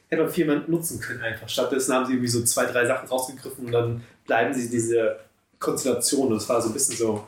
hätte 0.10 0.24
man 0.24 0.32
viel 0.32 0.46
mehr 0.46 0.62
nutzen 0.68 1.00
können 1.00 1.22
einfach. 1.22 1.50
Stattdessen 1.50 1.94
haben 1.96 2.06
sie 2.06 2.14
irgendwie 2.14 2.28
so 2.30 2.44
zwei, 2.44 2.66
drei 2.66 2.86
Sachen 2.86 3.08
rausgegriffen 3.08 3.66
und 3.66 3.72
dann 3.72 4.04
bleiben 4.28 4.54
sie 4.54 4.70
diese 4.70 5.20
Konstellation. 5.60 6.28
Und 6.28 6.36
das 6.36 6.50
war 6.50 6.62
so 6.62 6.70
ein 6.70 6.74
bisschen 6.74 6.96
so, 6.98 7.26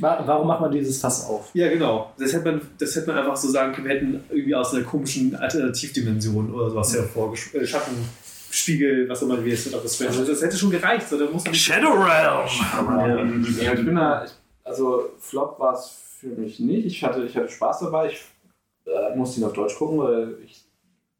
Warum 0.00 0.48
macht 0.48 0.60
man 0.60 0.72
dieses 0.72 1.00
Fass 1.00 1.26
auf? 1.26 1.50
ja, 1.54 1.68
genau. 1.68 2.12
Das 2.18 2.32
hätte 2.32 2.50
man, 2.50 2.60
das 2.78 2.96
hätte 2.96 3.08
man 3.08 3.18
einfach 3.18 3.36
so 3.36 3.48
sagen 3.48 3.72
können, 3.72 3.86
wir 3.86 3.94
hätten 3.94 4.24
irgendwie 4.30 4.54
aus 4.54 4.74
einer 4.74 4.84
komischen 4.84 5.36
Alternativdimension 5.36 6.54
oder 6.54 6.70
sowas 6.70 6.94
hervorgeschaffen. 6.94 7.60
Äh, 7.60 7.66
Schattenspiegel, 7.66 9.08
was 9.08 9.22
immer 9.22 9.44
wie 9.44 9.50
es 9.50 9.66
mit 9.66 9.74
Doctor 9.74 9.90
Strange. 9.90 10.26
Das 10.26 10.42
hätte 10.42 10.56
schon 10.56 10.70
gereicht. 10.70 11.08
So, 11.08 11.16
muss 11.30 11.44
man 11.44 11.54
Shadow 11.54 11.92
Realm! 11.92 12.48
Ja. 13.58 13.64
Ja, 13.64 13.72
ich 13.74 13.84
bin 13.84 13.94
da, 13.94 14.26
also 14.64 15.10
Flop 15.18 15.58
war 15.58 15.74
es 15.74 15.90
für 16.18 16.28
mich 16.28 16.60
nicht. 16.60 16.86
Ich 16.86 17.04
hatte, 17.04 17.24
ich 17.24 17.36
hatte 17.36 17.48
Spaß 17.48 17.80
dabei. 17.80 18.08
Ich 18.08 18.20
äh, 18.86 19.16
musste 19.16 19.40
ihn 19.40 19.46
auf 19.46 19.52
Deutsch 19.52 19.76
gucken, 19.76 19.98
weil 19.98 20.38
ich 20.44 20.62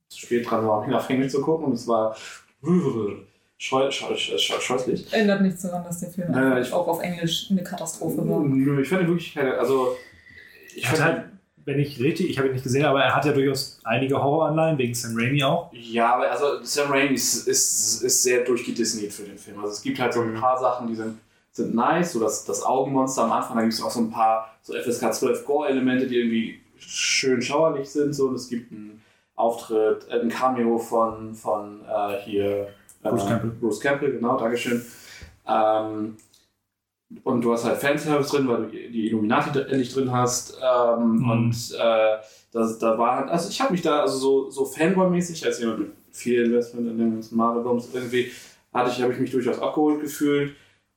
zu 0.09 0.20
spät 0.20 0.50
dran 0.50 0.67
war, 0.67 0.86
ihn 0.86 0.94
auf 0.94 1.09
Englisch 1.09 1.33
zu 1.33 1.41
gucken 1.41 1.67
und 1.67 1.75
es 1.75 1.86
war 1.86 2.17
scheu, 3.60 3.90
scheu, 3.90 4.16
scheu, 4.16 4.39
scheu, 4.39 4.58
scheußlich. 4.58 5.12
ändert 5.12 5.42
nichts 5.42 5.60
daran, 5.62 5.84
dass 5.84 6.00
der 6.00 6.08
Film 6.10 6.34
einfach 6.34 6.58
ich- 6.66 6.72
auch 6.72 6.89
auf 6.89 7.02
Englisch 7.02 7.48
eine 7.50 7.62
Katastrophe 7.62 8.16
war. 8.26 8.40
Nö, 8.40 8.80
ich 8.80 8.89
fand 8.89 9.02
ihn 9.02 9.08
wirklich 9.08 9.34
keine, 9.34 9.58
also 9.58 9.97
ich 10.74 10.86
fand 10.86 11.05
halt, 11.05 11.24
wenn 11.66 11.78
ich 11.78 12.00
richtig, 12.00 12.30
ich 12.30 12.39
habe 12.39 12.48
ihn 12.48 12.55
nicht 12.55 12.62
gesehen, 12.64 12.86
aber 12.86 13.02
er 13.02 13.14
hat 13.14 13.26
ja 13.26 13.32
durchaus 13.32 13.78
einige 13.84 14.20
Horroranleihen, 14.22 14.78
wegen 14.78 14.94
Sam 14.94 15.12
Raimi 15.14 15.44
auch. 15.44 15.70
Ja, 15.74 16.14
aber 16.14 16.30
also 16.30 16.62
Sam 16.64 16.90
Raimi 16.90 17.14
ist, 17.14 17.47
ist, 17.47 18.02
ist 18.02 18.22
sehr 18.22 18.44
durchgedisneyt 18.44 19.12
für 19.12 19.24
den 19.24 19.36
Film. 19.36 19.58
Also 19.60 19.72
es 19.72 19.82
gibt 19.82 19.98
halt 20.00 20.14
so 20.14 20.22
ein 20.22 20.34
paar 20.34 20.58
Sachen, 20.58 20.89
die 20.89 20.94
sind, 20.94 21.18
sind 21.52 21.74
nice, 21.74 22.12
so 22.14 22.20
das, 22.20 22.47
das 22.47 22.64
Augenmonster 22.64 23.24
am 23.24 23.32
Anfang, 23.32 23.56
da 23.56 23.62
gibt 23.62 23.74
es 23.74 23.82
auch 23.82 23.90
so 23.90 24.00
ein 24.00 24.10
paar 24.10 24.55
so 24.62 24.72
FSK 24.72 25.12
12 25.12 25.44
Gore-Elemente, 25.44 26.06
die 26.06 26.16
irgendwie 26.16 26.60
schön 26.78 27.42
schauerlich 27.42 27.90
sind. 27.90 28.14
So. 28.14 28.28
Und 28.28 28.36
es 28.36 28.48
gibt 28.48 28.72
einen 28.72 29.02
Auftritt, 29.36 30.06
äh, 30.08 30.18
ein 30.20 30.30
Cameo 30.30 30.78
von, 30.78 31.34
von 31.34 31.82
äh, 31.84 32.16
hier 32.24 32.44
äh, 32.62 32.66
Bruce 33.03 33.27
Campbell. 33.27 33.51
Bruce 33.61 33.81
Campbell, 33.81 34.12
genau, 34.12 34.39
Dankeschön. 34.39 34.85
Ähm, 35.47 36.17
und 37.25 37.43
du 37.43 37.53
hast 37.53 37.65
halt 37.65 37.79
Fanservice 37.79 38.31
drin, 38.31 38.47
weil 38.49 38.62
du 38.65 38.69
die 38.69 39.09
Illuminati 39.09 39.59
endlich 39.59 39.93
drin 39.93 40.12
hast. 40.12 40.57
Ähm, 40.62 41.17
Mhm. 41.17 41.31
Und 41.31 41.75
äh, 41.79 42.17
das, 42.53 42.79
da 42.79 42.99
war 42.99 43.17
halt, 43.17 43.29
also 43.31 43.49
ich 43.49 43.61
habe 43.61 43.73
mich 43.73 43.83
da 43.83 44.01
also 44.01 44.19
so, 44.19 44.51
so 44.51 44.65
Fanboy-mäßig, 44.65 45.45
als 45.45 45.61
jemand 45.61 45.79
mit 45.81 45.91
viel 46.12 46.45
Investment 46.45 46.89
in 46.89 46.99
den 46.99 47.12
ganzen 47.15 47.37
Marvel-Bombs 47.37 47.89
irgendwie, 47.93 48.31
hatte 48.73 48.91
ich, 48.91 49.03
habe 49.03 49.12
ich 49.12 49.19
mich 49.19 49.31
durchaus 49.31 49.59
abgeholt 49.61 50.01
gefühlt. 50.01 50.55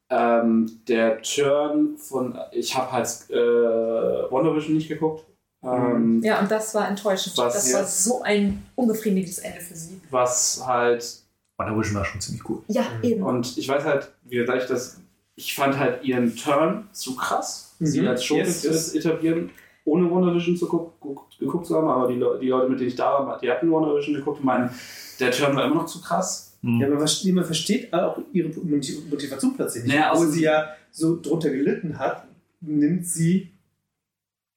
Ähm, 0.10 0.80
der 0.88 1.22
Turn 1.24 1.98
von, 1.98 2.38
ich 2.52 2.76
habe 2.78 2.92
halt 2.92 3.08
äh, 3.30 3.36
Wonder 4.32 4.56
Vision 4.56 4.76
nicht 4.76 4.90
geguckt. 4.90 5.26
Ähm, 5.64 6.22
Ja, 6.24 6.40
und 6.42 6.52
das 6.52 6.76
war 6.76 6.88
enttäuschend. 6.88 7.36
Was 7.38 7.54
das 7.54 7.74
war 7.74 7.86
so 7.86 8.22
ein 8.22 8.64
unbefriedigendes 8.76 9.40
Ende 9.40 9.62
für 9.62 9.76
sie. 9.76 10.00
Was 10.12 10.62
halt 10.68 11.23
Wonder 11.58 11.78
Vision 11.78 11.96
war 11.96 12.06
schon 12.06 12.20
ziemlich 12.22 12.48
cool. 12.50 12.62
Ja, 12.68 12.86
eben. 13.02 13.24
Und 13.24 13.58
ich 13.58 13.68
weiß 13.68 13.84
halt, 13.86 14.12
wie 14.26 14.38
gesagt, 14.38 14.64
ich 14.64 14.68
das, 14.68 15.00
ich 15.36 15.54
fand 15.54 15.78
halt 15.78 16.04
ihren 16.04 16.36
Turn 16.36 16.88
zu 16.92 17.16
krass. 17.16 17.76
sie 17.80 18.02
Mhm. 18.02 18.08
als 18.08 18.24
Schurke 18.24 18.44
Yes, 18.44 18.64
yes. 18.64 18.94
etablieren, 18.96 19.50
ohne 19.86 20.10
WandaVision 20.10 20.56
zu 20.56 20.68
guck, 20.68 20.94
guck, 21.00 21.26
geguckt 21.38 21.66
zu 21.66 21.76
haben, 21.76 21.88
aber 21.88 22.08
die, 22.08 22.16
Le- 22.16 22.40
die 22.42 22.48
Leute, 22.48 22.70
mit 22.70 22.80
denen 22.80 22.90
ich 22.90 22.96
da 22.96 23.26
war, 23.26 23.40
die 23.40 23.50
hatten 23.52 23.70
WandaVision 23.70 24.16
geguckt 24.16 24.40
und 24.40 24.46
meinen, 24.46 24.70
der 25.20 25.32
Turn 25.32 25.56
war 25.56 25.66
immer 25.66 25.76
noch 25.76 25.86
zu 25.86 26.02
krass. 26.02 26.58
Ja, 26.62 26.88
aber 26.88 27.02
was- 27.02 27.24
man 27.26 27.44
versteht 27.44 27.94
auch 27.94 28.18
ihre 28.32 28.48
Motiv- 28.62 29.10
Motivation 29.10 29.54
plötzlich 29.56 29.84
nicht. 29.84 29.94
Naja, 29.94 30.12
Obwohl 30.12 30.28
also- 30.28 30.38
sie 30.38 30.44
ja 30.44 30.68
so 30.92 31.20
drunter 31.22 31.50
gelitten 31.50 32.00
hat, 32.00 32.26
nimmt 32.62 33.06
sie. 33.06 33.50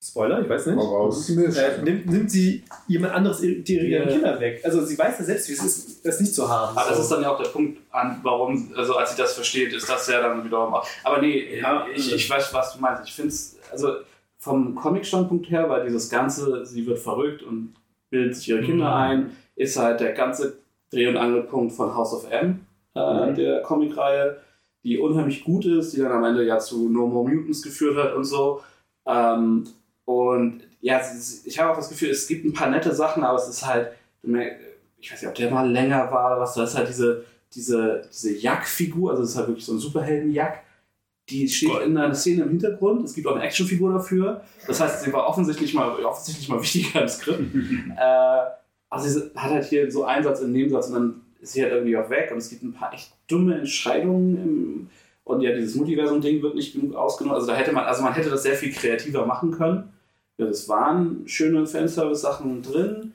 Spoiler, 0.08 0.40
ich 0.42 0.48
weiß 0.48 0.66
nicht. 0.66 0.76
Hau 0.76 0.96
raus. 1.04 1.28
Äh, 1.30 1.82
nimmt, 1.82 2.06
nimmt 2.06 2.30
sie 2.30 2.62
jemand 2.86 3.14
anderes 3.14 3.42
ihre 3.42 3.54
ihre 3.62 3.86
Ja. 4.04 4.06
Kinder 4.06 4.38
weg. 4.40 4.60
Also 4.64 4.84
sie 4.84 4.98
weiß 4.98 5.18
ja 5.18 5.24
selbst, 5.24 5.48
wie 5.48 5.52
es 5.54 5.64
ist, 5.64 6.06
das 6.06 6.20
nicht 6.20 6.34
zu 6.34 6.48
haben. 6.48 6.76
Aber 6.76 6.88
das 6.88 6.98
So. 6.98 7.02
ist 7.04 7.12
dann 7.12 7.22
ja 7.22 7.30
auch 7.34 7.42
der 7.42 7.48
Punkt, 7.50 7.78
an, 7.90 8.20
warum, 8.22 8.72
also 8.76 8.96
als 8.96 9.10
sie 9.12 9.16
das 9.22 9.34
versteht, 9.34 9.72
ist 9.72 9.88
das 9.88 10.06
ja 10.08 10.20
dann 10.20 10.44
wiederum 10.44 10.74
auch. 10.74 10.86
Aber 11.04 11.20
nee, 11.20 11.58
Ja, 11.60 11.86
ich, 11.94 12.14
ich 12.14 12.30
weiß, 12.30 12.52
was 12.54 12.74
du 12.74 12.80
meinst. 12.80 13.02
Ich 13.06 13.14
finde 13.14 13.28
es, 13.30 13.56
also 13.72 13.96
vom 14.38 14.74
Comic-Standpunkt 14.76 15.50
her, 15.50 15.68
weil 15.68 15.84
dieses 15.84 16.08
Ganze, 16.08 16.64
sie 16.66 16.86
wird 16.86 16.98
verrückt 16.98 17.42
und 17.42 17.74
bildet 18.10 18.36
sich 18.36 18.48
ihre 18.48 18.62
Kinder 18.62 18.86
Mhm. 18.90 18.92
ein, 18.94 19.36
ist 19.56 19.76
halt 19.76 20.00
der 20.00 20.12
ganze 20.12 20.58
Dreh- 20.92 21.08
und 21.08 21.16
Angelpunkt 21.16 21.72
von 21.72 21.94
House 21.96 22.12
of 22.14 22.30
M, 22.30 22.60
äh, 22.94 23.00
Mhm. 23.30 23.34
der 23.34 23.62
Comicreihe, 23.62 24.36
die 24.84 24.98
unheimlich 24.98 25.42
gut 25.42 25.64
ist, 25.66 25.94
die 25.94 25.98
dann 26.00 26.12
am 26.12 26.22
Ende 26.24 26.44
ja 26.44 26.58
zu 26.60 26.88
No 26.88 27.08
More 27.08 27.28
Mutants 27.28 27.62
geführt 27.62 27.96
hat 27.96 28.14
und 28.14 28.24
so. 28.24 28.60
Ähm, 29.04 29.66
und 30.06 30.62
ja, 30.80 30.98
ist- 30.98 31.46
ich 31.46 31.58
habe 31.58 31.70
auch 31.72 31.76
das 31.76 31.90
Gefühl, 31.90 32.10
es 32.10 32.26
gibt 32.26 32.44
ein 32.46 32.52
paar 32.54 32.70
nette 32.70 32.94
Sachen, 32.94 33.22
aber 33.22 33.38
es 33.38 33.48
ist 33.48 33.66
halt, 33.66 33.90
ich 34.22 35.12
weiß 35.12 35.20
nicht, 35.22 35.28
ob 35.28 35.34
der 35.34 35.50
mal 35.50 35.70
länger 35.70 36.10
war 36.10 36.32
oder 36.32 36.40
was, 36.40 36.54
da 36.54 36.64
ist 36.64 36.74
halt 36.76 36.88
diese, 36.88 37.24
diese, 37.54 38.02
diese 38.10 38.34
Jack-Figur, 38.36 39.10
also 39.10 39.22
es 39.22 39.30
ist 39.30 39.36
halt 39.36 39.48
wirklich 39.48 39.64
so 39.66 39.72
ein 39.74 39.78
Superhelden-Jack, 39.78 40.62
die 41.28 41.48
steht 41.48 41.70
in 41.84 41.96
einer 41.98 42.14
Szene 42.14 42.44
im 42.44 42.50
Hintergrund, 42.50 43.04
es 43.04 43.14
gibt 43.14 43.26
auch 43.26 43.34
eine 43.34 43.44
Actionfigur 43.44 43.92
dafür, 43.92 44.42
das 44.66 44.80
heißt, 44.80 45.02
sie 45.04 45.12
war 45.12 45.28
offensichtlich 45.28 45.74
mal, 45.74 45.88
offensichtlich 46.04 46.48
mal 46.48 46.60
wichtiger 46.60 47.02
im 47.02 47.08
Skript. 47.08 47.40
äh, 47.96 48.40
also 48.88 49.08
sie 49.20 49.30
hat 49.34 49.50
halt 49.50 49.64
hier 49.64 49.90
so 49.90 50.04
Einsatz 50.04 50.40
im 50.40 50.52
Nebensatz 50.52 50.86
und 50.88 50.94
dann 50.94 51.20
ist 51.40 51.52
sie 51.52 51.62
halt 51.62 51.72
irgendwie 51.72 51.96
auch 51.96 52.08
weg 52.10 52.30
und 52.30 52.38
es 52.38 52.48
gibt 52.48 52.62
ein 52.62 52.72
paar 52.72 52.92
echt 52.94 53.12
dumme 53.28 53.58
Entscheidungen 53.58 54.36
im, 54.36 54.90
und 55.24 55.40
ja, 55.40 55.52
dieses 55.52 55.74
Multiversum-Ding 55.74 56.40
wird 56.40 56.54
nicht 56.54 56.72
genug 56.74 56.94
ausgenutzt. 56.94 57.34
Also 57.34 57.46
da 57.48 57.56
hätte 57.56 57.72
man, 57.72 57.84
also 57.84 58.00
man 58.02 58.14
hätte 58.14 58.30
das 58.30 58.44
sehr 58.44 58.54
viel 58.54 58.72
kreativer 58.72 59.26
machen 59.26 59.50
können. 59.50 59.92
Ja, 60.38 60.46
das 60.46 60.68
waren 60.68 61.26
schöne 61.26 61.66
Fanservice-Sachen 61.66 62.62
drin. 62.62 63.14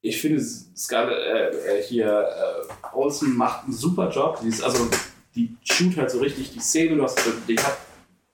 Ich 0.00 0.20
finde, 0.20 0.40
Scar 0.40 1.10
äh, 1.10 1.48
äh, 1.50 1.82
hier 1.82 2.06
äh, 2.06 2.96
Olsen 2.96 3.36
macht 3.36 3.64
einen 3.64 3.72
super 3.72 4.10
Job. 4.10 4.40
Die 4.42 4.48
ist, 4.48 4.62
also 4.62 4.88
die 5.34 5.56
shoot 5.62 5.96
halt 5.96 6.10
so 6.10 6.20
richtig 6.20 6.52
die 6.52 6.60
Szene. 6.60 6.96
Du 6.96 7.02
hast, 7.02 7.18
die 7.48 7.56
hat 7.56 7.76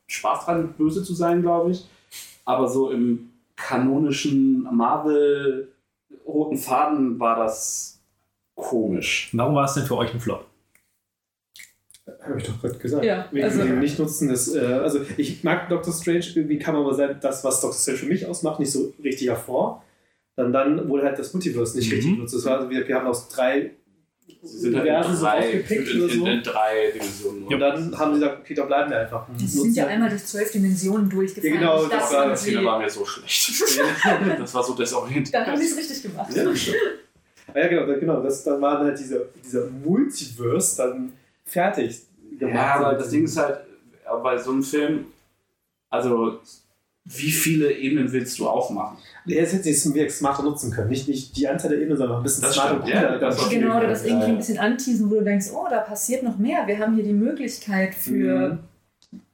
Spaß 0.06 0.44
dran, 0.44 0.74
böse 0.74 1.02
zu 1.02 1.14
sein, 1.14 1.42
glaube 1.42 1.72
ich. 1.72 1.86
Aber 2.44 2.68
so 2.68 2.90
im 2.90 3.30
kanonischen 3.56 4.62
Marvel 4.74 5.72
roten 6.26 6.58
Faden 6.58 7.18
war 7.18 7.36
das 7.36 8.00
komisch. 8.54 9.30
Warum 9.32 9.54
war 9.54 9.64
es 9.64 9.74
denn 9.74 9.86
für 9.86 9.96
euch 9.96 10.12
ein 10.12 10.20
Flop? 10.20 10.46
Habe 12.20 12.38
ich 12.38 12.44
doch 12.46 12.60
gerade 12.60 12.78
gesagt. 12.78 13.04
Ja, 13.04 13.26
Wegen 13.30 13.44
also- 13.44 13.62
dem 13.62 13.80
Nicht-Nutzen 13.80 14.28
des. 14.28 14.54
Äh, 14.54 14.60
also, 14.60 15.00
ich 15.16 15.42
mag 15.44 15.68
Doctor 15.68 15.92
Strange, 15.92 16.24
irgendwie 16.34 16.58
kam 16.58 16.76
aber 16.76 16.94
sein, 16.94 17.16
das, 17.20 17.42
was 17.44 17.60
Doctor 17.60 17.78
Strange 17.78 17.98
für 17.98 18.06
mich 18.06 18.26
ausmacht, 18.26 18.60
nicht 18.60 18.70
so 18.72 18.92
richtig 19.02 19.28
hervor. 19.28 19.82
Dann, 20.36 20.52
dann 20.52 20.88
wurde 20.88 21.04
halt 21.04 21.18
das 21.18 21.32
Multiverse 21.34 21.76
nicht 21.76 21.88
Mhm. 21.90 21.94
richtig 21.96 22.14
genutzt. 22.14 22.34
Das 22.34 22.44
war, 22.44 22.56
also, 22.58 22.70
wir, 22.70 22.86
wir 22.88 22.94
haben 22.94 23.06
aus 23.06 23.28
drei 23.28 23.72
Sie 24.44 24.58
sind 24.58 24.74
halt 24.76 24.84
Universen 24.86 25.16
so 25.16 25.24
drei, 25.24 25.38
aufgepickt 25.38 25.88
in, 25.90 26.02
oder 26.02 26.12
so. 26.14 26.26
in 26.26 26.42
drei 26.42 26.90
Dimensionen. 26.94 27.42
Und 27.44 27.60
dann 27.60 27.98
haben 27.98 28.14
sie 28.14 28.20
gesagt, 28.20 28.40
okay, 28.40 28.54
da 28.54 28.64
bleiben 28.64 28.90
wir 28.90 28.98
einfach. 29.00 29.26
Die 29.38 29.46
sind 29.46 29.76
ja 29.76 29.86
einmal 29.86 30.08
durch 30.08 30.24
zwölf 30.24 30.50
Dimensionen 30.50 31.08
durchgefallen. 31.10 31.54
Ja, 31.54 31.60
genau, 31.60 31.82
das 31.82 31.90
dachte, 31.90 32.14
war- 32.16 32.28
Das 32.30 32.42
sie- 32.42 32.64
war 32.64 32.78
mir 32.80 32.88
so 32.90 33.04
schlecht. 33.04 33.62
das 34.38 34.54
war 34.54 34.62
so 34.64 34.74
desorientierend. 34.74 35.34
Dann 35.34 35.46
haben 35.46 35.56
sie 35.60 35.66
es 35.66 35.76
richtig 35.76 36.02
gemacht. 36.02 36.34
Ja, 36.34 36.44
Ah, 37.54 37.58
ja, 37.58 37.68
genau, 37.68 37.86
da- 37.86 37.94
genau. 37.98 38.22
Das, 38.22 38.42
dann 38.44 38.60
war 38.62 38.78
halt 38.78 38.98
dieser, 38.98 39.18
dieser 39.44 39.66
Multiverse 39.66 40.76
dann 40.78 41.12
fertig 41.52 42.02
gemacht. 42.38 42.54
Ja, 42.54 42.74
aber 42.74 42.94
das 42.94 43.10
Ding 43.10 43.24
ist 43.24 43.36
halt, 43.36 43.58
äh, 44.04 44.22
bei 44.22 44.38
so 44.38 44.50
einem 44.52 44.62
Film, 44.62 45.06
also 45.90 46.40
wie 47.04 47.32
viele 47.32 47.72
Ebenen 47.72 48.12
willst 48.12 48.38
du 48.38 48.48
aufmachen? 48.48 48.96
Das 49.26 49.52
hätte 49.52 49.72
zum 49.72 49.94
Werk 49.94 50.10
smarter 50.10 50.44
nutzen 50.44 50.70
können. 50.70 50.88
Nicht, 50.88 51.08
nicht 51.08 51.36
die 51.36 51.48
Anzahl 51.48 51.70
der 51.70 51.80
Ebenen, 51.80 51.96
sondern 51.98 52.18
ein 52.18 52.22
bisschen 52.22 52.42
Das 52.42 52.54
smarter 52.54 52.76
stimmt, 52.76 52.88
ja, 52.88 53.18
das 53.18 53.48
Genau, 53.50 53.78
oder 53.78 53.88
das 53.88 54.04
irgendwie 54.04 54.26
ein 54.26 54.36
bisschen 54.36 54.58
anteasen, 54.58 55.10
wo 55.10 55.16
du 55.16 55.24
denkst, 55.24 55.48
oh, 55.52 55.66
da 55.68 55.80
passiert 55.80 56.22
noch 56.22 56.38
mehr. 56.38 56.66
Wir 56.66 56.78
haben 56.78 56.94
hier 56.94 57.04
die 57.04 57.12
Möglichkeit 57.12 57.94
für 57.94 58.58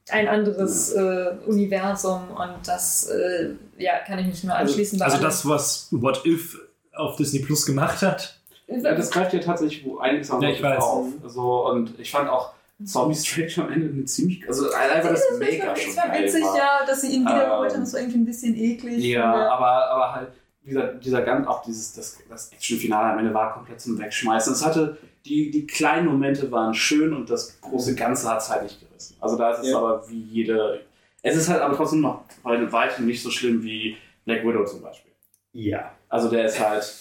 ein 0.09 0.27
anderes 0.27 0.93
äh, 0.93 1.35
Universum 1.45 2.21
und 2.31 2.67
das, 2.67 3.07
äh, 3.09 3.51
ja, 3.77 3.99
kann 4.05 4.17
ich 4.17 4.25
mich 4.25 4.43
nur 4.43 4.55
anschließen. 4.55 4.97
bei 4.97 5.05
Also 5.05 5.17
allem. 5.17 5.25
das, 5.25 5.47
was 5.47 5.87
What 5.91 6.25
If 6.25 6.59
auf 6.93 7.15
Disney 7.17 7.39
Plus 7.39 7.65
gemacht 7.67 8.01
hat. 8.01 8.38
Ja, 8.69 8.93
das 8.93 9.09
greift 9.11 9.33
ja 9.33 9.39
tatsächlich 9.39 9.83
wo 9.85 9.97
einiges 9.99 10.29
an 10.31 10.41
Ja, 10.41 10.49
ich 10.49 10.61
weiß. 10.61 10.81
auf. 10.83 11.07
So, 11.25 11.67
und 11.69 11.99
ich 11.99 12.11
fand 12.11 12.29
auch 12.29 12.53
Zombie 12.85 13.15
Strange 13.15 13.67
am 13.67 13.73
Ende 13.73 13.89
eine 13.91 14.05
ziemlich, 14.05 14.47
also 14.47 14.71
einfach 14.71 15.09
das 15.09 15.27
das 15.27 15.39
Make-up 15.39 15.67
war, 15.69 15.75
schon 15.75 15.89
es 15.91 15.97
war 15.97 16.07
geil 16.07 16.23
witzig, 16.23 16.43
war. 16.43 16.57
ja, 16.57 16.79
dass 16.87 17.01
sie 17.01 17.07
ihn 17.13 17.23
wiedergeholt 17.23 17.69
Ähm, 17.71 17.75
haben. 17.75 17.81
Das 17.83 17.93
war 17.93 17.99
irgendwie 17.99 18.19
ein 18.19 18.25
bisschen 18.25 18.55
eklig. 18.55 19.03
Ja, 19.03 19.33
äh, 19.33 19.47
aber, 19.49 19.89
aber 19.91 20.15
halt, 20.15 20.29
dieser, 20.63 20.93
dieser 20.93 21.21
ganz, 21.23 21.45
auch 21.47 21.61
dieses, 21.63 21.93
das, 21.93 22.17
das 22.29 22.51
Action-Finale 22.53 23.13
am 23.13 23.19
Ende 23.19 23.33
war 23.33 23.53
komplett 23.53 23.81
zum 23.81 23.97
Wegschmeißen. 23.99 24.53
Es 24.53 24.63
hatte, 24.65 24.97
die, 25.25 25.51
die 25.51 25.67
kleinen 25.67 26.05
Momente 26.07 26.49
waren 26.51 26.73
schön 26.73 27.13
und 27.13 27.29
das 27.29 27.59
große 27.59 27.95
Ganze 27.95 28.29
hat 28.29 28.39
es 28.41 28.49
halt 28.49 28.63
nicht 28.63 28.79
gerissen. 28.79 29.17
Also 29.19 29.35
da 29.37 29.51
ist 29.51 29.59
es 29.59 29.69
Ja. 29.71 29.77
aber 29.77 30.07
wie 30.09 30.21
jede, 30.21 30.81
es 31.21 31.35
ist 31.35 31.49
halt 31.49 31.61
aber 31.61 31.75
trotzdem 31.75 31.99
noch 32.01 32.21
bei 32.43 32.71
weitem 32.71 33.07
nicht 33.07 33.21
so 33.21 33.29
schlimm 33.29 33.61
wie 33.63 33.97
Black 34.25 34.43
Widow 34.45 34.63
zum 34.63 34.81
Beispiel. 34.81 35.11
Ja. 35.51 35.91
Also 36.07 36.29
der 36.29 36.45
ist 36.45 36.59
halt, 36.59 36.93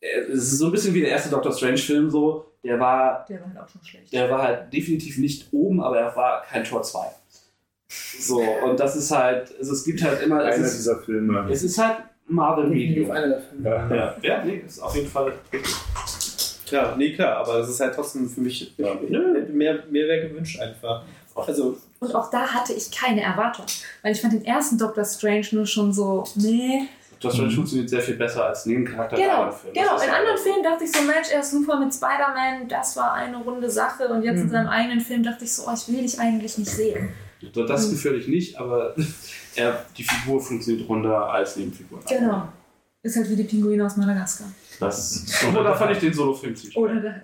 es 0.00 0.52
ist 0.52 0.58
so 0.58 0.66
ein 0.66 0.72
bisschen 0.72 0.94
wie 0.94 1.00
der 1.00 1.10
erste 1.10 1.30
Doctor 1.30 1.52
Strange-Film 1.52 2.10
so, 2.10 2.46
der 2.62 2.78
war, 2.78 3.24
Der 3.28 3.40
war 3.40 3.46
halt 3.48 3.58
auch 3.58 3.68
schon 3.68 3.82
schlecht. 3.84 4.12
der 4.12 4.30
war 4.30 4.42
halt 4.42 4.72
definitiv 4.72 5.18
nicht 5.18 5.48
oben, 5.52 5.80
aber 5.82 5.98
er 5.98 6.14
war 6.16 6.42
kein 6.42 6.64
Tor 6.64 6.82
2. 6.82 7.06
So, 8.20 8.40
und 8.40 8.78
das 8.78 8.96
ist 8.96 9.10
halt, 9.10 9.54
also 9.58 9.72
es 9.72 9.84
gibt 9.84 10.02
halt 10.02 10.22
immer, 10.22 10.44
es 10.46 10.56
Einer 10.56 10.66
ist, 10.66 10.76
dieser 10.78 10.98
Filme. 11.00 11.48
es 11.50 11.62
ist 11.62 11.78
halt 11.78 11.96
Marvel 12.26 12.66
Medium. 12.68 13.10
einer 13.10 13.28
der 13.28 13.40
Filme. 13.40 13.68
Ja. 13.70 13.94
Ja, 13.94 14.16
ja, 14.22 14.44
nee, 14.44 14.62
ist 14.66 14.80
auf 14.80 14.94
jeden 14.94 15.08
Fall 15.08 15.32
richtig. 15.52 15.74
Ja, 16.70 16.94
nee, 16.98 17.14
klar, 17.14 17.36
aber 17.38 17.58
das 17.58 17.70
ist 17.70 17.80
halt 17.80 17.94
trotzdem 17.94 18.28
für 18.28 18.42
mich 18.42 18.74
Ja. 18.76 18.94
mehr, 18.94 19.84
mehr 19.90 20.06
wäre 20.06 20.28
gewünscht 20.28 20.60
einfach. 20.60 21.02
Also, 21.34 21.78
Und 22.00 22.14
auch 22.14 22.30
da 22.30 22.40
hatte 22.48 22.72
ich 22.74 22.90
keine 22.90 23.22
Erwartung. 23.22 23.64
Weil 24.02 24.12
ich 24.12 24.20
fand 24.20 24.34
den 24.34 24.44
ersten 24.44 24.76
Doctor 24.76 25.04
Strange 25.04 25.46
nur 25.52 25.66
schon 25.66 25.92
so, 25.92 26.24
nee. 26.34 26.88
Doctor 27.20 27.32
Strange 27.32 27.50
funktioniert 27.54 27.90
sehr 27.90 28.00
viel 28.00 28.14
besser 28.16 28.46
als 28.46 28.64
Nebencharakter 28.66 29.16
in 29.16 29.22
Genau, 29.22 29.34
anderen 29.42 29.58
Filmen. 29.58 29.74
Genau. 29.74 30.00
In 30.00 30.10
anderen 30.10 30.38
Filmen 30.38 30.62
dachte 30.62 30.84
ich 30.84 30.92
so, 30.92 31.02
Mensch, 31.02 31.28
er 31.32 31.40
ist 31.40 31.50
super 31.50 31.78
mit 31.80 31.92
Spider-Man, 31.92 32.68
das 32.68 32.96
war 32.96 33.12
eine 33.14 33.36
runde 33.38 33.68
Sache. 33.70 34.08
Und 34.08 34.22
jetzt 34.22 34.38
in 34.40 34.46
Mhm. 34.46 34.50
seinem 34.50 34.68
eigenen 34.68 35.00
Film 35.00 35.22
dachte 35.22 35.44
ich 35.44 35.52
so, 35.52 35.64
oh, 35.68 35.72
ich 35.74 35.88
will 35.88 36.02
dich 36.02 36.18
eigentlich 36.20 36.56
nicht 36.58 36.70
sehen. 36.70 37.08
So, 37.52 37.64
Das 37.66 37.90
Gefühl 37.90 38.18
ich 38.18 38.28
nicht, 38.28 38.56
aber 38.58 38.94
er, 39.56 39.84
die 39.96 40.04
Figur 40.04 40.40
funktioniert 40.40 40.88
runder 40.88 41.28
als 41.30 41.56
Nebenfigur. 41.56 42.00
Genau. 42.08 42.48
Ist 43.02 43.16
halt 43.16 43.30
wie 43.30 43.36
die 43.36 43.44
Pinguine 43.44 43.84
aus 43.86 43.96
Madagaskar. 43.96 44.48
Das, 44.80 45.24
da 45.54 45.74
fand 45.74 45.92
ich 45.92 45.98
den 45.98 46.12
Solo-Film 46.12 46.54
ziemlich 46.56 46.76
Oder 46.76 46.94
geil. 46.94 47.02
der 47.02 47.12
Hulk. 47.14 47.22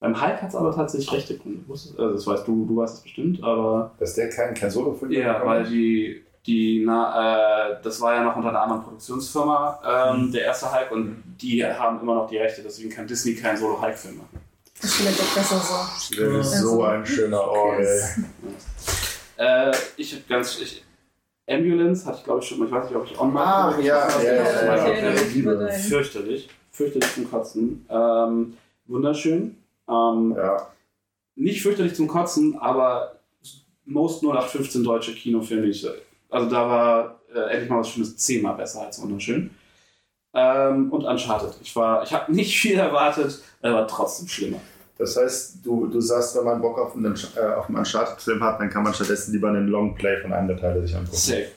Beim 0.00 0.20
Hulk 0.20 0.42
hat 0.42 0.48
es 0.48 0.56
aber 0.56 0.74
tatsächlich 0.74 1.12
rechte 1.12 1.38
Gründe. 1.38 1.64
Also 1.70 1.94
das 2.12 2.26
weißt 2.26 2.46
du, 2.48 2.66
du 2.66 2.76
weißt 2.76 2.94
es 2.96 3.00
bestimmt, 3.02 3.42
aber 3.42 3.94
Dass 4.00 4.14
der 4.14 4.30
kein, 4.30 4.52
kein 4.54 4.68
Solo-Film 4.70 5.12
ja, 5.12 5.44
weil 5.46 5.64
die, 5.64 6.24
die 6.46 6.82
na, 6.84 7.70
äh, 7.70 7.76
das 7.82 8.00
war 8.00 8.14
ja 8.14 8.22
noch 8.24 8.36
unter 8.36 8.48
einer 8.48 8.62
anderen 8.62 8.82
Produktionsfirma, 8.82 10.12
ähm, 10.14 10.32
der 10.32 10.42
erste 10.46 10.72
Hulk, 10.72 10.90
und 10.90 11.22
die 11.40 11.64
haben 11.64 12.00
immer 12.00 12.14
noch 12.16 12.28
die 12.28 12.38
Rechte, 12.38 12.62
deswegen 12.62 12.90
kann 12.90 13.06
Disney 13.06 13.34
keinen 13.34 13.56
Solo-Hulk-Film 13.56 14.16
machen. 14.18 14.40
Ist 14.80 14.94
vielleicht 14.94 15.20
auch 15.20 15.34
besser 15.34 15.58
so. 15.58 16.14
Der 16.16 16.40
ist 16.40 16.58
so 16.60 16.82
ein 16.82 17.06
schöner 17.06 17.40
Ort, 17.42 17.78
ey. 17.80 18.00
Äh, 19.36 19.72
ich 19.96 20.14
hab 20.14 20.28
ganz. 20.28 20.58
Ich, 20.60 20.84
Ambulance 21.48 22.06
hatte 22.06 22.18
ich 22.18 22.24
glaube 22.24 22.40
ich 22.40 22.48
schon 22.48 22.58
mal, 22.60 22.66
ich 22.66 22.72
weiß 22.72 22.86
nicht, 22.86 22.96
ob 22.96 23.04
ich 23.04 23.18
online 23.18 23.40
Ah, 23.44 23.74
ja, 23.80 24.08
ja, 24.22 24.32
ja, 24.76 25.12
ja. 25.12 25.68
Fürchterlich. 25.72 26.48
Fürchterlich 26.70 27.14
zum 27.14 27.30
Kotzen. 27.30 27.86
Ähm, 27.90 28.56
wunderschön. 28.86 29.56
Ähm, 29.88 30.34
Ja. 30.36 30.68
nicht 31.34 31.62
fürchterlich 31.62 31.94
zum 31.94 32.06
Kotzen, 32.08 32.56
aber 32.58 33.16
most 33.84 34.22
0815 34.22 34.84
deutsche 34.84 35.14
Kinofilme. 35.14 35.66
Ich, 35.66 35.86
also 36.32 36.48
da 36.48 36.68
war 36.68 37.20
äh, 37.34 37.52
endlich 37.52 37.70
mal 37.70 37.80
was 37.80 37.90
Schönes 37.90 38.16
zehnmal 38.16 38.54
besser 38.54 38.82
als 38.82 39.00
wunderschön. 39.00 39.50
Ähm, 40.34 40.90
und 40.90 41.04
Uncharted. 41.04 41.54
Ich 41.62 41.76
war, 41.76 42.02
ich 42.02 42.12
habe 42.12 42.32
nicht 42.32 42.58
viel 42.60 42.78
erwartet, 42.78 43.42
aber 43.60 43.86
trotzdem 43.86 44.28
schlimmer. 44.28 44.60
Das 44.98 45.16
heißt, 45.16 45.58
du, 45.64 45.86
du 45.86 46.00
sagst, 46.00 46.36
wenn 46.36 46.44
man 46.44 46.60
Bock 46.60 46.78
auf 46.78 46.94
einen, 46.94 47.14
äh, 47.36 47.40
auf 47.40 47.68
einen 47.68 47.78
Uncharted-Film 47.78 48.42
hat, 48.42 48.60
dann 48.60 48.70
kann 48.70 48.82
man 48.82 48.94
stattdessen 48.94 49.32
lieber 49.32 49.48
einen 49.48 49.68
Longplay 49.68 50.20
von 50.20 50.32
einem 50.32 50.48
der 50.48 50.56
Teile 50.56 50.80
sich 50.80 50.94
angucken. 50.94 51.16
Safe. 51.16 51.48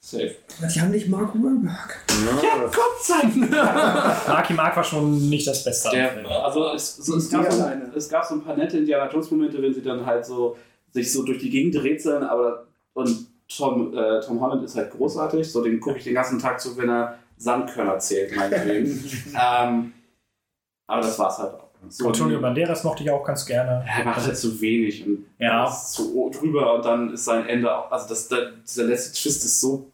Safe. 0.00 0.34
Die 0.74 0.80
haben 0.80 0.90
nicht 0.90 1.08
Mark 1.08 1.34
Wahlberg. 1.34 1.98
Ja, 2.42 2.66
Gott 2.66 3.02
sei 3.02 3.20
Dank! 3.22 3.50
Marky 4.28 4.54
Mark 4.54 4.74
war 4.74 4.82
schon 4.82 5.28
nicht 5.28 5.46
das 5.46 5.62
Beste. 5.62 5.90
Der, 5.90 6.26
also 6.44 6.72
es, 6.72 6.96
so, 6.96 7.16
es, 7.16 7.30
gab 7.30 7.52
so, 7.52 7.64
es 7.94 8.08
gab 8.08 8.24
so 8.24 8.34
ein 8.34 8.42
paar 8.42 8.56
nette 8.56 8.78
Indiana 8.78 9.08
Jones 9.08 9.30
Momente, 9.30 9.62
wenn 9.62 9.72
sie 9.72 9.82
dann 9.82 10.04
halt 10.04 10.26
so 10.26 10.56
sich 10.92 11.12
so 11.12 11.22
durch 11.22 11.38
die 11.38 11.50
Gegend 11.50 11.80
rätseln, 11.80 12.24
aber 12.24 12.66
Und 12.92 13.29
Tom, 13.54 13.96
äh, 13.96 14.20
Tom 14.20 14.40
Holland 14.40 14.64
ist 14.64 14.76
halt 14.76 14.90
großartig. 14.92 15.50
So, 15.50 15.62
den 15.62 15.80
gucke 15.80 15.98
ich 15.98 16.04
den 16.04 16.14
ganzen 16.14 16.38
Tag 16.38 16.60
zu, 16.60 16.76
wenn 16.76 16.88
er 16.88 17.18
Sandkörner 17.36 17.98
zählt, 17.98 18.34
meinetwegen. 18.36 19.04
ähm, 19.40 19.92
aber 20.86 21.02
das 21.02 21.18
war's 21.18 21.38
halt 21.38 21.54
auch. 21.54 21.70
So, 21.88 22.08
Antonio 22.08 22.38
Banderas 22.40 22.84
mochte 22.84 23.02
ich 23.02 23.10
auch 23.10 23.24
ganz 23.24 23.46
gerne. 23.46 23.84
er 23.88 24.04
macht 24.04 24.24
halt 24.24 24.36
zu 24.36 24.60
wenig 24.60 25.06
und 25.06 25.24
Ja. 25.38 25.66
ist 25.66 25.92
zu 25.92 26.30
drüber 26.30 26.74
und 26.74 26.84
dann 26.84 27.14
ist 27.14 27.24
sein 27.24 27.46
Ende 27.46 27.74
auch. 27.74 27.90
Also 27.90 28.08
das, 28.10 28.28
der, 28.28 28.50
dieser 28.68 28.84
letzte 28.84 29.18
Twist 29.18 29.44
ist 29.44 29.60
so. 29.62 29.90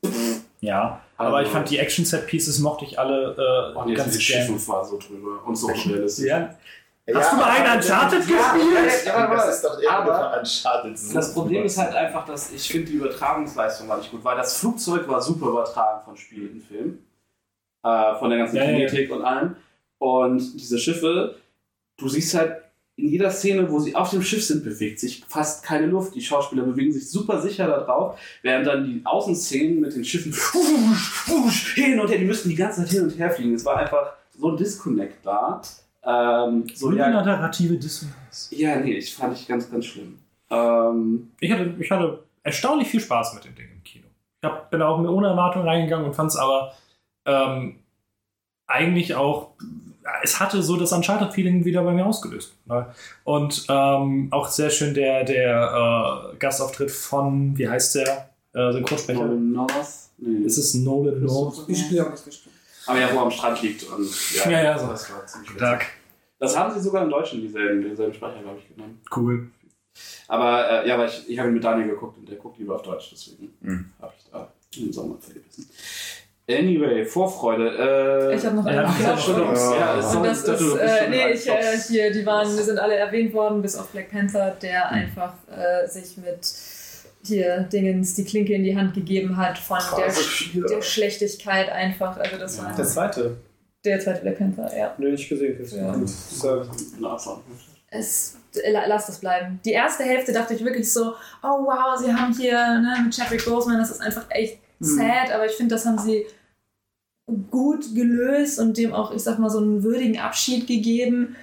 Ja, 0.60 1.00
aber 1.16 1.42
ich 1.42 1.48
fand 1.48 1.70
die 1.70 1.78
Action-Set-Pieces 1.78 2.58
mochte 2.58 2.84
ich 2.84 2.98
alle 2.98 3.72
äh, 3.72 3.78
Und 3.78 3.88
jetzt 3.88 3.98
ganz 3.98 4.14
mit 4.14 4.26
gerne. 4.26 4.66
War 4.66 4.84
so 4.84 4.98
drüber 4.98 5.46
und 5.46 5.54
so 5.54 5.68
realistisch. 5.68 6.26
Ja. 6.26 6.54
Hast 7.14 7.32
du 7.32 7.36
mal 7.36 7.44
einen 7.50 7.76
Uncharted 7.78 8.18
gespielt? 8.20 9.06
Ja, 9.06 9.34
das 9.34 9.56
ist 9.56 9.64
doch 9.64 9.80
eher 9.80 9.90
aber- 9.92 10.14
aber 10.14 10.38
Uncharted. 10.40 10.98
so 10.98 11.14
Das 11.14 11.32
Problem 11.32 11.64
ist 11.64 11.78
halt 11.78 11.94
einfach, 11.94 12.24
dass 12.26 12.50
ich 12.52 12.68
finde, 12.68 12.90
die 12.90 12.96
Übertragungsleistung 12.96 13.88
war 13.88 13.98
nicht 13.98 14.10
gut, 14.10 14.24
weil 14.24 14.36
das 14.36 14.58
Flugzeug 14.58 15.06
war 15.08 15.20
super 15.22 15.48
übertragen 15.50 16.04
von 16.04 16.16
Spiel 16.16 16.50
in 16.50 16.60
Film. 16.60 16.98
Äh, 17.84 18.14
von 18.18 18.28
der 18.30 18.40
ganzen 18.40 18.56
Ja, 18.56 18.64
ja, 18.64 18.70
ja. 18.70 18.76
Kinetik 18.88 19.12
und 19.12 19.22
allem. 19.24 19.54
Und 19.98 20.38
diese 20.60 20.78
Schiffe, 20.78 21.36
du 21.96 22.08
siehst 22.08 22.34
halt 22.34 22.56
in 22.96 23.08
jeder 23.08 23.30
Szene, 23.30 23.70
wo 23.70 23.78
sie 23.78 23.94
auf 23.94 24.10
dem 24.10 24.22
Schiff 24.22 24.44
sind, 24.44 24.64
bewegt 24.64 24.98
sich 24.98 25.22
fast 25.28 25.62
keine 25.64 25.86
Luft. 25.86 26.14
Die 26.14 26.22
Schauspieler 26.22 26.62
bewegen 26.64 26.92
sich 26.92 27.08
super 27.10 27.40
sicher 27.40 27.66
da 27.68 27.80
drauf, 27.80 28.18
während 28.42 28.66
dann 28.66 28.84
die 28.84 29.02
Außenszenen 29.04 29.80
mit 29.80 29.94
den 29.94 30.04
Schiffen 30.04 30.32
wusch, 30.34 31.28
wusch, 31.28 31.74
hin 31.74 32.00
und 32.00 32.08
her, 32.08 32.18
die 32.18 32.24
müssten 32.24 32.48
die 32.48 32.54
ganze 32.56 32.80
Zeit 32.80 32.90
hin 32.90 33.02
und 33.04 33.10
her 33.18 33.30
fliegen. 33.30 33.54
Es 33.54 33.64
war 33.64 33.76
einfach 33.76 34.14
so 34.36 34.48
ein 34.50 34.56
Disconnect 34.56 35.24
da. 35.24 35.60
Ähm, 36.06 36.64
so, 36.72 36.92
ja, 36.92 37.06
eine 37.06 37.24
narrative 37.24 37.76
Dissonanz. 37.76 38.48
ja, 38.52 38.76
nee, 38.76 38.92
ich 38.94 39.14
fand 39.14 39.36
ich 39.36 39.48
ganz, 39.48 39.70
ganz 39.70 39.86
schlimm. 39.86 40.18
Ähm, 40.50 41.30
Ich 41.40 41.50
hatte, 41.50 41.74
ich 41.80 41.90
hatte 41.90 42.22
erstaunlich 42.44 42.88
viel 42.88 43.00
Spaß 43.00 43.34
mit 43.34 43.44
dem 43.44 43.54
Ding 43.56 43.66
im 43.72 43.82
Kino. 43.82 44.06
Ich 44.40 44.48
hab, 44.48 44.70
bin 44.70 44.82
auch 44.82 44.98
mit 45.00 45.10
ohne 45.10 45.28
Erwartung 45.28 45.62
reingegangen 45.62 46.06
und 46.06 46.14
fand 46.14 46.30
es 46.30 46.36
aber 46.36 46.74
ähm, 47.24 47.80
eigentlich 48.68 49.14
auch, 49.16 49.50
es 50.22 50.38
hatte 50.38 50.62
so 50.62 50.76
das 50.76 50.92
Uncharted-Feeling 50.92 51.64
wieder 51.64 51.82
bei 51.82 51.92
mir 51.92 52.06
ausgelöst. 52.06 52.54
Ne? 52.66 52.86
Und 53.24 53.66
ähm, 53.68 54.28
auch 54.30 54.46
sehr 54.46 54.70
schön 54.70 54.94
der, 54.94 55.24
der 55.24 56.30
äh, 56.32 56.36
Gastauftritt 56.36 56.92
von, 56.92 57.58
wie 57.58 57.68
heißt 57.68 57.96
der, 57.96 58.30
äh, 58.52 58.72
Synchronsprecher? 58.72 59.24
Nolan 59.24 59.52
North? 59.52 59.88
Nee. 60.18 60.46
Ist 60.46 60.58
es 60.58 60.74
Nolan 60.74 61.22
North? 61.24 61.64
Ich 61.68 61.80
spiele 61.80 62.06
auch 62.06 62.10
nicht 62.10 62.24
gespielt. 62.24 62.54
Aber 62.86 63.00
ja, 63.00 63.12
wo 63.12 63.16
er 63.16 63.22
am 63.22 63.30
Strand 63.32 63.60
liegt. 63.62 63.82
Und, 63.82 64.08
ja, 64.36 64.48
Ja, 64.50 64.62
ja, 64.62 64.78
so. 64.78 64.86
Das 64.86 65.12
war 65.12 65.26
ziemlich. 65.26 65.50
Stark. 65.50 65.86
Das 66.38 66.56
haben 66.56 66.72
sie 66.74 66.80
sogar 66.80 67.02
im 67.02 67.10
Deutschen, 67.10 67.40
dieselben, 67.40 67.82
denselben 67.82 68.12
Sprecher, 68.14 68.42
glaube 68.42 68.58
ich, 68.58 68.68
genommen. 68.74 69.00
Cool. 69.14 69.48
Aber 70.28 70.84
äh, 70.84 70.88
ja, 70.88 70.94
aber 70.94 71.06
ich, 71.06 71.28
ich 71.30 71.38
habe 71.38 71.48
ihn 71.48 71.54
mit 71.54 71.64
Daniel 71.64 71.88
geguckt 71.88 72.18
und 72.18 72.28
der 72.28 72.36
guckt 72.36 72.58
lieber 72.58 72.74
auf 72.74 72.82
Deutsch, 72.82 73.08
deswegen 73.12 73.54
Mhm. 73.60 73.92
habe 74.00 74.12
ich 74.18 74.30
da 74.30 74.52
den 74.76 74.92
Sommer 74.92 75.16
vergessen. 75.18 75.68
Anyway, 76.48 77.04
Vorfreude. 77.04 78.30
Äh, 78.30 78.36
Ich 78.36 78.44
habe 78.46 78.56
noch 78.56 78.66
Ja, 78.66 78.84
einen 78.84 79.02
ja. 79.02 79.16
Ja. 79.16 79.98
Ja, 80.00 80.10
Und 80.16 80.22
das 80.24 80.44
ist, 80.44 80.76
äh, 80.76 81.08
nee, 81.10 81.32
ich, 81.32 81.48
äh, 81.48 81.76
hier, 81.88 82.12
die 82.12 82.24
waren, 82.24 82.46
wir 82.54 82.62
sind 82.62 82.78
alle 82.78 82.94
erwähnt 82.94 83.32
worden, 83.34 83.62
bis 83.62 83.74
auf 83.76 83.88
Black 83.88 84.10
Panther, 84.12 84.50
der 84.62 84.88
einfach 84.90 85.32
äh, 85.50 85.88
sich 85.88 86.16
mit 86.18 86.46
hier 87.24 87.60
Dingens 87.72 88.14
die 88.14 88.24
Klinke 88.24 88.52
in 88.54 88.62
die 88.62 88.76
Hand 88.76 88.94
gegeben 88.94 89.36
hat 89.36 89.58
von 89.58 89.78
der, 89.96 90.12
Sch- 90.12 90.50
viele. 90.52 90.66
der 90.68 90.82
Schlechtigkeit 90.82 91.68
einfach. 91.70 92.16
Also 92.16 92.36
das 92.38 92.58
Ja. 92.58 92.64
war 92.66 92.76
Der 92.76 92.84
zweite. 92.84 93.36
Der 93.90 94.00
zweite 94.00 94.20
Black 94.22 94.38
Panther, 94.38 94.76
ja. 94.76 94.94
Nö, 94.98 95.10
nicht 95.10 95.28
gesehen. 95.28 95.58
Ja. 95.72 95.92
Gut. 95.92 96.10
Es, 97.88 98.36
la- 98.70 98.86
lass 98.86 99.06
das 99.06 99.20
bleiben. 99.20 99.60
Die 99.64 99.70
erste 99.72 100.02
Hälfte 100.04 100.32
dachte 100.32 100.54
ich 100.54 100.64
wirklich 100.64 100.92
so, 100.92 101.14
oh 101.42 101.64
wow, 101.64 101.98
sie 101.98 102.12
haben 102.12 102.32
hier 102.36 102.58
ne, 102.80 102.96
mit 103.04 103.14
Chadwick 103.16 103.44
Boseman, 103.44 103.78
das 103.78 103.90
ist 103.90 104.00
einfach 104.02 104.26
echt 104.30 104.58
sad, 104.80 105.30
aber 105.32 105.46
ich 105.46 105.52
finde, 105.52 105.74
das 105.74 105.86
haben 105.86 105.98
sie 105.98 106.26
gut 107.50 107.94
gelöst 107.94 108.58
und 108.60 108.76
dem 108.76 108.92
auch, 108.92 109.12
ich 109.12 109.22
sag 109.22 109.38
mal, 109.38 109.50
so 109.50 109.58
einen 109.58 109.82
würdigen 109.82 110.18
Abschied 110.18 110.66
gegeben. 110.66 111.36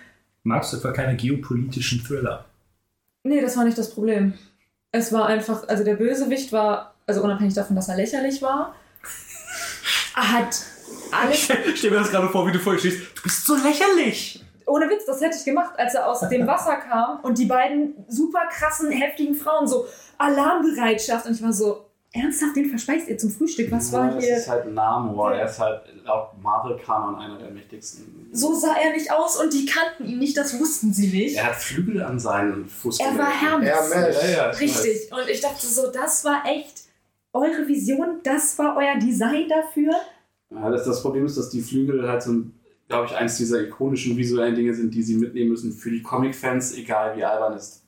Magst 0.43 0.73
du 0.73 0.77
etwa 0.77 0.91
keine 0.91 1.15
geopolitischen 1.15 2.03
Thriller? 2.03 2.45
Nee, 3.23 3.41
das 3.41 3.55
war 3.57 3.63
nicht 3.63 3.77
das 3.77 3.91
Problem. 3.91 4.33
Es 4.91 5.11
war 5.11 5.25
einfach, 5.27 5.67
also 5.67 5.83
der 5.83 5.95
Bösewicht 5.95 6.51
war, 6.51 6.93
also 7.07 7.23
unabhängig 7.23 7.53
davon, 7.53 7.75
dass 7.75 7.89
er 7.89 7.95
lächerlich 7.95 8.41
war, 8.41 8.75
hat 10.13 10.61
alles, 11.11 11.49
Ich 11.67 11.77
stell 11.79 11.91
mir 11.91 11.97
das 11.97 12.09
gerade 12.11 12.29
vor, 12.29 12.47
wie 12.47 12.51
du 12.51 12.59
vorher 12.59 12.79
stehst. 12.79 12.99
Du 13.17 13.23
bist 13.23 13.45
so 13.45 13.55
lächerlich! 13.55 14.39
ohne 14.65 14.89
Witz, 14.89 15.05
das 15.05 15.19
hätte 15.21 15.35
ich 15.37 15.43
gemacht, 15.43 15.73
als 15.77 15.93
er 15.93 16.07
aus 16.09 16.21
dem 16.29 16.47
Wasser 16.47 16.77
kam 16.77 17.19
und 17.21 17.37
die 17.37 17.45
beiden 17.45 18.05
super 18.07 18.47
krassen, 18.49 18.91
heftigen 18.91 19.35
Frauen 19.35 19.67
so 19.67 19.85
Alarmbereitschaft 20.17 21.25
und 21.25 21.33
ich 21.35 21.43
war 21.43 21.51
so, 21.51 21.85
ernsthaft, 22.13 22.55
den 22.55 22.69
verspeist 22.69 23.07
ihr 23.09 23.17
zum 23.17 23.29
Frühstück? 23.31 23.71
Was 23.71 23.91
Ja, 23.91 23.97
war 23.99 24.11
das 24.11 24.23
hier? 24.23 24.37
ist 24.37 24.47
halt 24.49 24.71
Namor. 24.73 25.33
Er 25.33 25.45
ist 25.49 25.59
halt 25.59 25.81
laut 26.05 26.29
Marvel-Kanon 26.41 27.15
einer 27.19 27.37
der 27.39 27.49
mächtigsten. 27.51 28.29
So 28.31 28.53
sah 28.53 28.75
er 28.81 28.91
nicht 28.93 29.11
aus 29.11 29.35
und 29.41 29.51
die 29.53 29.65
kannten 29.65 30.05
ihn 30.05 30.19
nicht, 30.19 30.37
das 30.37 30.57
wussten 30.59 30.93
sie 30.93 31.07
nicht. 31.07 31.35
Er 31.37 31.45
hat 31.47 31.55
Flügel 31.55 32.01
an 32.03 32.19
seinen 32.19 32.67
Fuß. 32.67 32.99
Er 32.99 33.17
war 33.17 33.31
Hermes. 33.31 33.67
Hermes. 33.67 34.17
Ja, 34.23 34.29
ja. 34.29 34.49
Richtig. 34.51 35.11
Und 35.11 35.27
ich 35.29 35.41
dachte 35.41 35.65
so, 35.65 35.91
das 35.91 36.23
war 36.23 36.43
echt 36.45 36.83
eure 37.33 37.67
Vision, 37.67 38.19
das 38.23 38.57
war 38.59 38.77
euer 38.77 38.95
Design 38.97 39.49
dafür. 39.49 39.91
Ja, 40.55 40.69
das, 40.69 40.85
das 40.85 41.01
Problem 41.01 41.25
ist, 41.25 41.37
dass 41.37 41.49
die 41.49 41.61
Flügel 41.61 42.07
halt 42.07 42.21
so, 42.23 42.33
glaube 42.87 43.07
ich, 43.07 43.15
eins 43.15 43.37
dieser 43.37 43.61
ikonischen 43.61 44.15
visuellen 44.17 44.55
Dinge 44.55 44.73
sind, 44.73 44.93
die 44.93 45.01
sie 45.03 45.15
mitnehmen 45.15 45.49
müssen 45.51 45.71
für 45.71 45.89
die 45.91 46.01
Comic-Fans, 46.03 46.75
egal 46.77 47.17
wie 47.17 47.23
albern 47.23 47.53
es 47.53 47.81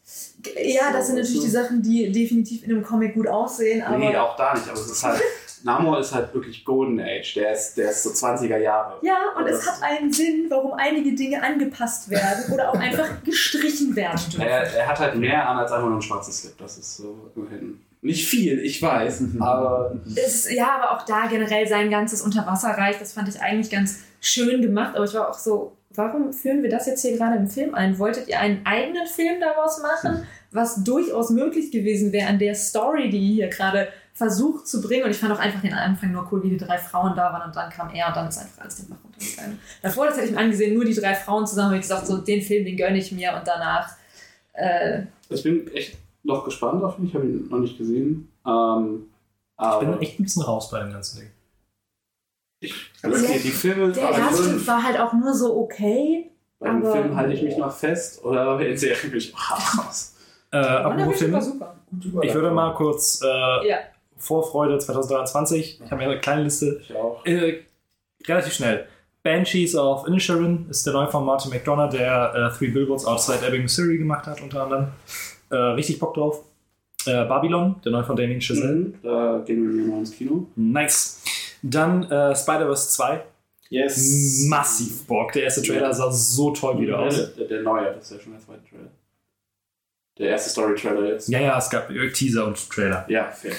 Ja, 0.64 0.92
das 0.94 1.08
sind 1.08 1.16
natürlich 1.18 1.38
so. 1.40 1.46
die 1.46 1.52
Sachen, 1.52 1.82
die 1.82 2.12
definitiv 2.12 2.64
in 2.64 2.72
einem 2.72 2.84
Comic 2.84 3.14
gut 3.14 3.28
aussehen, 3.28 3.82
aber 3.82 3.98
Nee, 3.98 4.16
auch 4.18 4.36
da 4.36 4.54
nicht. 4.54 4.68
Aber 4.70 4.80
es 4.80 4.90
ist 4.92 5.04
halt, 5.04 5.22
Namor 5.64 6.00
ist 6.00 6.14
halt 6.14 6.32
wirklich 6.34 6.64
Golden 6.64 7.00
Age. 7.00 7.34
Der 7.36 7.52
ist, 7.54 7.74
der 7.76 7.90
ist 7.90 8.04
so 8.04 8.12
20er 8.12 8.58
Jahre. 8.58 9.00
ja, 9.02 9.18
und 9.36 9.48
Das- 9.48 9.62
es 9.62 9.68
hat 9.68 9.82
einen 9.82 10.12
Sinn, 10.14 10.46
warum 10.50 10.74
einige 10.74 11.14
Dinge 11.16 11.42
angepasst 11.42 12.10
werden 12.10 12.54
oder 12.54 12.70
auch 12.70 12.76
einfach 12.80 13.08
gestrichen 13.24 13.96
werden 13.96 14.20
dürfen. 14.32 14.42
Er, 14.42 14.62
er 14.76 14.88
hat 14.88 15.00
halt 15.00 15.16
mehr 15.16 15.48
an 15.50 15.58
als 15.58 15.72
einfach 15.72 15.88
nur 15.88 15.98
ein 15.98 16.02
schwarzes 16.04 16.38
Slip. 16.40 16.58
Das 16.60 16.78
ist 16.78 16.98
so 16.98 17.32
immerhin. 17.36 17.80
Nicht 18.06 18.28
viel, 18.28 18.60
ich 18.60 18.82
weiß, 18.82 19.24
aber 19.40 19.96
Es, 20.16 20.52
ja, 20.52 20.76
aber 20.80 20.92
auch 20.92 21.06
da 21.06 21.28
generell 21.28 21.68
sein 21.68 21.90
ganzes 21.90 22.22
Unterwasserreich, 22.22 23.00
das 23.00 23.14
fand 23.14 23.28
ich 23.30 23.42
eigentlich 23.42 23.72
ganz 23.72 24.04
schön 24.22 24.62
gemacht, 24.62 24.96
aber 24.96 25.06
ich 25.06 25.14
war 25.16 25.30
auch 25.30 25.38
so, 25.38 25.76
warum 25.90 26.32
führen 26.32 26.62
wir 26.62 26.70
das 26.70 26.86
jetzt 26.86 27.02
hier 27.02 27.18
gerade 27.18 27.38
im 27.38 27.48
Film 27.48 27.74
ein? 27.74 27.98
Wolltet 27.98 28.28
ihr 28.28 28.40
einen 28.40 28.64
eigenen 28.66 29.08
Film 29.08 29.40
daraus 29.40 29.82
machen, 29.82 30.28
was 30.52 30.84
durchaus 30.84 31.32
möglich 31.32 31.72
gewesen 31.72 32.12
wäre 32.12 32.30
an 32.30 32.38
der 32.38 32.54
Story, 32.54 33.10
die 33.10 33.18
ihr 33.18 33.34
hier 33.34 33.48
gerade 33.48 33.88
versucht 34.14 34.68
zu 34.68 34.82
bringen? 34.82 35.06
Und 35.06 35.12
ich 35.12 35.18
fand 35.18 35.34
auch 35.34 35.40
einfach 35.40 35.62
den 35.62 35.74
Anfang 35.74 36.12
nur 36.12 36.28
cool, 36.32 36.44
wie 36.44 36.50
die 36.50 36.58
drei 36.58 36.78
Frauen 36.78 37.16
da 37.16 37.34
waren 37.34 37.48
und 37.48 37.56
dann 37.56 37.72
kam 37.72 37.90
er 37.90 38.08
und 38.08 38.16
dann 38.16 38.28
ist 38.28 38.38
einfach 38.38 38.62
alles 38.62 38.76
den 38.76 38.90
Bach 38.90 38.98
runtergegangen. 39.04 39.60
Davor, 39.82 40.06
das 40.06 40.18
hätte 40.18 40.28
ich 40.28 40.32
mir 40.34 40.40
angesehen, 40.40 40.76
nur 40.76 40.86
die 40.86 40.94
drei 40.94 41.16
Frauen 41.16 41.48
zusammen, 41.48 41.70
habe 41.70 41.78
ich 41.78 41.82
gesagt, 41.82 42.06
so 42.06 42.18
den 42.18 42.42
Film, 42.42 42.66
den 42.66 42.78
gönne 42.78 43.00
ich 43.00 43.12
mir 43.12 43.36
und 43.36 43.48
danach 43.48 43.96
äh, 44.54 45.04
ich 45.30 45.44
bin 45.44 45.68
echt 45.74 45.98
noch 46.26 46.44
gespannt 46.44 46.84
auf 46.84 46.98
ihn. 47.00 47.06
Ich 47.08 47.14
habe 47.16 47.26
ihn 47.26 47.48
noch 47.50 47.60
nicht 47.60 47.78
gesehen. 47.78 48.30
Ähm, 48.46 49.08
Ich 49.62 49.80
bin 49.80 50.00
echt 50.02 50.20
ein 50.20 50.24
bisschen 50.24 50.42
raus 50.44 50.70
bei 50.70 50.80
dem 50.80 50.92
ganzen 50.92 51.20
Ding. 51.20 51.30
also 53.04 53.22
Der- 53.28 53.36
die, 53.38 53.44
die 53.44 53.50
Filme, 53.52 53.92
der 53.92 54.10
erste 54.10 54.68
war 54.68 54.84
halt 54.84 55.00
auch 55.00 55.14
nur 55.14 55.34
so 55.34 55.56
okay. 55.58 56.32
bei 56.60 56.70
den 56.70 56.78
aber- 56.84 56.92
Filmen 56.94 57.16
halte 57.16 57.34
ich 57.34 57.44
mich 57.44 57.58
noch 57.58 57.72
fest 57.72 58.24
oder 58.24 58.60
in 58.60 58.78
Serien 58.78 59.10
bin 59.12 59.18
ich 59.20 59.34
auch 59.36 59.86
raus. 59.86 60.12
Äh, 60.52 60.58
apropos 60.58 61.18
Film 61.18 61.34
war 61.34 61.42
Filme. 61.42 61.76
super. 61.92 62.24
Ich 62.24 62.34
würde 62.34 62.50
mal 62.52 62.74
kurz 62.76 63.20
äh, 63.22 63.68
Ja. 63.68 63.78
Vorfreude 64.16 64.78
2023. 64.78 65.82
Ich 65.84 65.92
habe 65.92 65.98
mir 65.98 66.10
eine 66.10 66.22
kleine 66.22 66.44
Liste. 66.44 66.80
Ich 66.82 66.96
auch. 66.96 67.26
Äh, 67.26 67.64
relativ 68.26 68.54
schnell. 68.54 68.88
Banshees 69.22 69.76
of 69.76 70.08
Inisherin 70.08 70.68
ist 70.70 70.86
der 70.86 70.94
neue 70.94 71.10
von 71.10 71.26
Martin 71.26 71.52
McDonough, 71.52 71.90
der 71.90 72.34
äh, 72.54 72.58
Three 72.58 72.70
Billboards 72.70 73.06
Outside 73.06 73.46
Ebbing, 73.46 73.64
Missouri 73.64 73.98
gemacht 73.98 74.28
hat, 74.28 74.40
unter 74.42 74.64
anderem. 74.64 74.88
Äh, 75.50 75.56
richtig 75.56 76.00
Bock 76.00 76.14
drauf. 76.14 76.44
Äh, 77.06 77.26
Babylon, 77.26 77.76
der 77.84 77.92
neue 77.92 78.04
von 78.04 78.16
Damien 78.16 78.42
Chazelle. 78.42 78.74
Mhm, 78.74 78.94
da 79.04 79.44
gehen 79.46 79.78
wir 79.78 79.86
mal 79.86 80.00
ins 80.00 80.12
Kino. 80.12 80.48
Nice. 80.56 81.22
Dann 81.62 82.04
äh, 82.10 82.36
Spider-Verse 82.36 82.90
2. 82.90 83.22
Yes. 83.70 84.46
Massiv 84.48 85.06
Bock. 85.06 85.32
Der 85.34 85.44
erste 85.44 85.62
Trailer 85.62 85.94
sah 85.94 86.12
so 86.12 86.52
toll 86.52 86.80
wieder 86.80 87.00
aus. 87.00 87.36
Der, 87.36 87.48
der 87.48 87.62
neue, 87.62 87.94
das 87.94 88.06
ist 88.06 88.18
ja 88.18 88.20
schon 88.20 88.34
der 88.34 88.42
zweite 88.42 88.62
Trailer. 88.70 88.92
Der 90.18 90.30
erste 90.30 90.50
Story-Trailer 90.50 91.06
jetzt. 91.08 91.28
Ja, 91.28 91.40
ja, 91.40 91.58
es 91.58 91.70
gab 91.70 91.90
Teaser 92.14 92.46
und 92.46 92.70
Trailer. 92.70 93.06
Ja, 93.10 93.26
fair. 93.32 93.52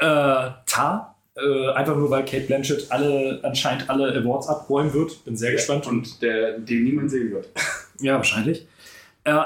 Äh, 0.00 0.50
Tar. 0.66 1.16
Äh, 1.36 1.70
einfach 1.72 1.96
nur, 1.96 2.10
weil 2.10 2.24
Kate 2.24 2.46
Blanchett 2.46 2.90
alle, 2.90 3.40
anscheinend 3.42 3.88
alle 3.88 4.12
Awards 4.14 4.48
abräumen 4.48 4.92
wird. 4.92 5.24
Bin 5.24 5.36
sehr 5.36 5.52
gespannt. 5.52 5.86
Und 5.86 6.20
der, 6.22 6.58
den 6.58 6.84
niemand 6.84 7.10
sehen 7.10 7.30
wird. 7.32 7.48
Ja, 8.00 8.16
wahrscheinlich. 8.16 8.66
Äh, 9.22 9.38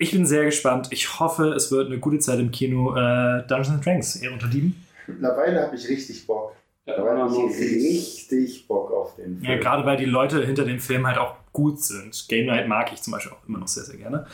ich 0.00 0.12
bin 0.12 0.24
sehr 0.24 0.46
gespannt. 0.46 0.88
Ich 0.90 1.20
hoffe, 1.20 1.48
es 1.50 1.70
wird 1.70 1.88
eine 1.88 1.98
gute 1.98 2.18
Zeit 2.18 2.38
im 2.38 2.50
Kino. 2.50 2.96
Äh, 2.96 3.46
Dungeons 3.46 3.68
and 3.68 3.84
Dragons, 3.84 4.16
eher 4.16 4.32
unter 4.32 4.48
Dieben. 4.48 4.82
Mittlerweile 5.06 5.62
habe 5.62 5.76
ich 5.76 5.86
richtig 5.88 6.26
Bock. 6.26 6.56
Ja, 6.86 6.94
Mittlerweile 6.96 7.24
habe 7.24 7.50
ich 7.50 7.58
richtig 7.58 8.66
Bock 8.66 8.90
auf 8.92 9.14
den 9.16 9.38
Film. 9.38 9.44
Ja, 9.44 9.58
gerade 9.58 9.84
weil 9.84 9.98
die 9.98 10.06
Leute 10.06 10.42
hinter 10.42 10.64
dem 10.64 10.80
Film 10.80 11.06
halt 11.06 11.18
auch 11.18 11.34
gut 11.52 11.82
sind. 11.82 12.26
Game 12.28 12.46
Night 12.46 12.66
mag 12.66 12.90
ich 12.94 13.02
zum 13.02 13.12
Beispiel 13.12 13.32
auch 13.32 13.46
immer 13.46 13.58
noch 13.58 13.68
sehr, 13.68 13.84
sehr 13.84 13.98
gerne. 13.98 14.26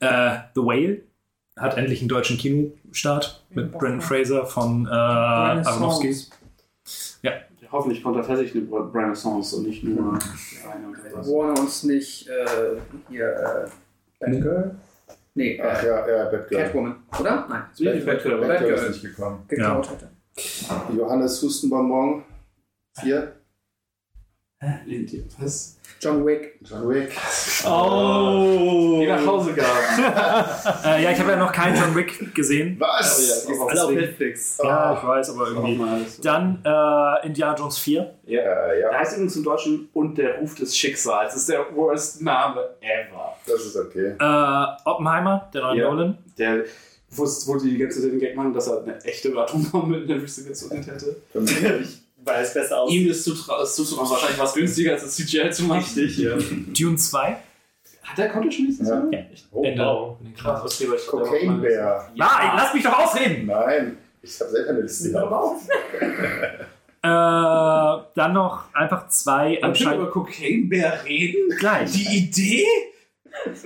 Äh, 0.00 0.38
The 0.56 0.60
Whale 0.60 1.02
hat 1.56 1.78
endlich 1.78 2.00
einen 2.00 2.08
deutschen 2.08 2.36
Kinostart 2.36 3.44
mit 3.50 3.72
drauf. 3.74 4.02
Fraser 4.02 4.44
von 4.44 4.86
äh, 4.86 4.90
Aronofsky. 4.90 6.16
Hoffentlich 7.70 8.02
kommt 8.02 8.16
da 8.16 8.22
tatsächlich 8.22 8.64
eine 8.64 8.92
Renaissance 8.92 9.56
und 9.56 9.68
nicht 9.68 9.82
nur 9.82 10.18
eine 10.70 11.26
oder 11.26 11.58
uns 11.58 11.84
nicht 11.84 12.28
äh, 12.28 12.76
hier 13.08 13.28
äh, 13.28 13.70
Batgirl? 14.20 14.76
Nee, 15.34 15.60
Ach 15.62 15.82
äh, 15.82 15.86
ja, 15.86 16.08
ja, 16.08 16.24
Batgirl. 16.30 16.62
Catwoman, 16.62 17.02
oder? 17.18 17.46
Nein, 17.48 17.62
So 17.72 17.84
wie 17.84 18.00
Batgirl. 18.00 18.40
Batgirl 18.40 18.74
ist 18.74 18.80
Batgirl. 18.80 18.90
nicht 18.90 19.02
gekommen. 19.02 19.44
geklaut 19.48 19.90
hätte. 19.90 20.10
Johannes 20.96 21.42
Hustenbonbon. 21.42 22.24
Vier. 24.86 25.24
Was? 25.38 25.76
John 26.00 26.24
Wick. 26.24 26.58
John 26.62 26.88
Wick. 26.88 27.10
Oh! 27.64 28.98
Die 29.00 29.06
nach 29.06 29.26
Hause 29.26 29.52
gaben. 29.54 29.68
Äh, 30.84 31.02
ja, 31.04 31.10
ich 31.12 31.18
habe 31.20 31.30
ja 31.30 31.36
noch 31.36 31.52
keinen 31.52 31.76
John 31.76 31.94
Wick 31.94 32.34
gesehen. 32.34 32.76
Was? 32.78 33.46
Oh 33.48 33.52
ja, 33.52 33.66
Alle 33.68 33.84
auf 33.84 33.90
Netflix. 33.92 34.58
Ja, 34.62 34.96
ich 34.96 35.02
weiß, 35.06 35.30
aber 35.30 35.48
irgendwie. 35.48 35.80
Dann 36.22 36.60
äh, 36.64 37.26
Indiana 37.26 37.56
Jones 37.56 37.78
4. 37.78 38.14
Ja, 38.26 38.40
äh, 38.40 38.80
ja, 38.80 38.90
Der 38.90 38.98
heißt 39.00 39.12
übrigens 39.14 39.36
im 39.36 39.44
Deutschen 39.44 39.88
Und 39.92 40.16
der 40.18 40.38
Ruf 40.38 40.54
des 40.54 40.76
Schicksals. 40.76 41.32
Das 41.32 41.42
ist 41.42 41.48
der 41.48 41.64
worst 41.74 42.22
Name 42.22 42.60
ever. 42.80 43.36
das 43.46 43.64
ist 43.64 43.76
okay. 43.76 44.14
Äh, 44.18 44.88
Oppenheimer, 44.88 45.48
der 45.54 45.62
neue 45.62 45.78
Ja. 45.78 45.90
Nolan. 45.90 46.18
Der 46.38 46.64
wusste, 47.10 47.50
wo 47.52 47.58
die 47.58 47.70
die 47.70 47.78
ganze 47.78 48.00
Zeit 48.02 48.12
den 48.12 48.20
Gag 48.20 48.34
machen, 48.36 48.52
dass 48.52 48.68
er 48.68 48.82
eine 48.82 49.02
echte 49.04 49.36
Atombombe 49.36 49.96
in 50.02 50.08
der 50.08 50.20
Wüste 50.20 50.44
gezündet 50.44 50.86
hätte. 50.86 51.16
Weil 52.24 52.42
es 52.44 52.54
besser 52.54 52.80
aussieht. 52.82 53.00
Ihm 53.02 53.10
ist 53.10 53.24
zutrauen, 53.24 53.62
ist 53.62 53.74
zuzutrauen, 53.76 54.10
wahrscheinlich 54.10 54.38
was 54.38 54.54
günstiger 54.54 54.92
als 54.92 55.02
das 55.02 55.16
CGI 55.16 55.50
zu 55.50 55.64
machen. 55.64 55.80
Richtig, 55.80 56.18
ja. 56.18 56.36
Dune 56.78 56.96
2. 56.96 57.36
Hat 58.02 58.18
der 58.18 58.28
konnte 58.30 58.50
schon 58.52 58.66
Ja. 58.80 58.94
Jahr? 58.94 59.12
Ja. 59.12 59.18
Oh, 59.50 59.62
Ende. 59.64 59.82
wow. 59.84 60.16
Krass, 60.36 60.80
okay, 60.82 60.96
Cocaine 61.08 61.58
Bear. 61.58 62.10
Nein, 62.14 62.50
lass 62.56 62.74
mich 62.74 62.82
doch 62.82 62.98
ausreden! 62.98 63.46
Nein, 63.46 63.96
ich 64.22 64.40
habe 64.40 64.50
selber 64.50 64.70
eine 64.70 64.80
Liste 64.82 65.08
hier. 65.10 65.56
Äh, 67.04 67.08
dann 67.08 68.32
noch 68.32 68.72
einfach 68.72 69.08
zwei 69.08 69.54
Man 69.54 69.60
kann 69.60 69.70
anscheinend 69.70 70.02
über 70.02 70.10
Cocaine 70.12 70.68
Bear 70.68 71.04
reden? 71.04 71.48
gleich. 71.58 71.90
Die 71.90 72.16
Idee? 72.18 72.64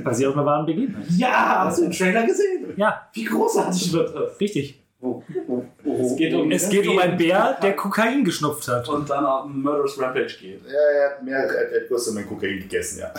Basiert 0.03 0.31
auf 0.31 0.37
einer 0.37 0.47
wahren 0.47 0.65
Begebenheit. 0.65 1.05
Ja! 1.19 1.65
Hast 1.67 1.79
du 1.79 1.83
den 1.83 1.93
Trailer 1.93 2.25
gesehen? 2.25 2.73
Ja, 2.79 3.07
Wie 3.13 3.25
großartig 3.25 3.93
wird 3.93 4.15
das? 4.15 4.41
richtig. 4.41 4.83
Es 5.85 6.17
geht 6.17 6.35
um, 6.35 6.51
Es 6.51 6.69
geht 6.69 6.87
um 6.87 6.99
einen 6.99 7.17
Bär, 7.17 7.57
der 7.63 7.75
Kokain 7.77 8.25
geschnupft 8.25 8.69
hat. 8.69 8.89
und 8.89 9.09
dann 9.09 9.25
auf 9.25 9.45
einen 9.47 9.63
Murderous 9.63 10.01
Rampage 10.01 10.37
geht. 10.41 10.63
Ja, 10.67 10.73
er 10.73 11.11
hat 11.11 11.23
mehr, 11.23 11.39
er 11.39 11.67
hat 11.67 11.73
etwas 11.73 12.09
in 12.09 12.15
mein 12.15 12.27
Kokain 12.29 12.59
gegessen, 12.59 13.01
ja. 13.01 13.13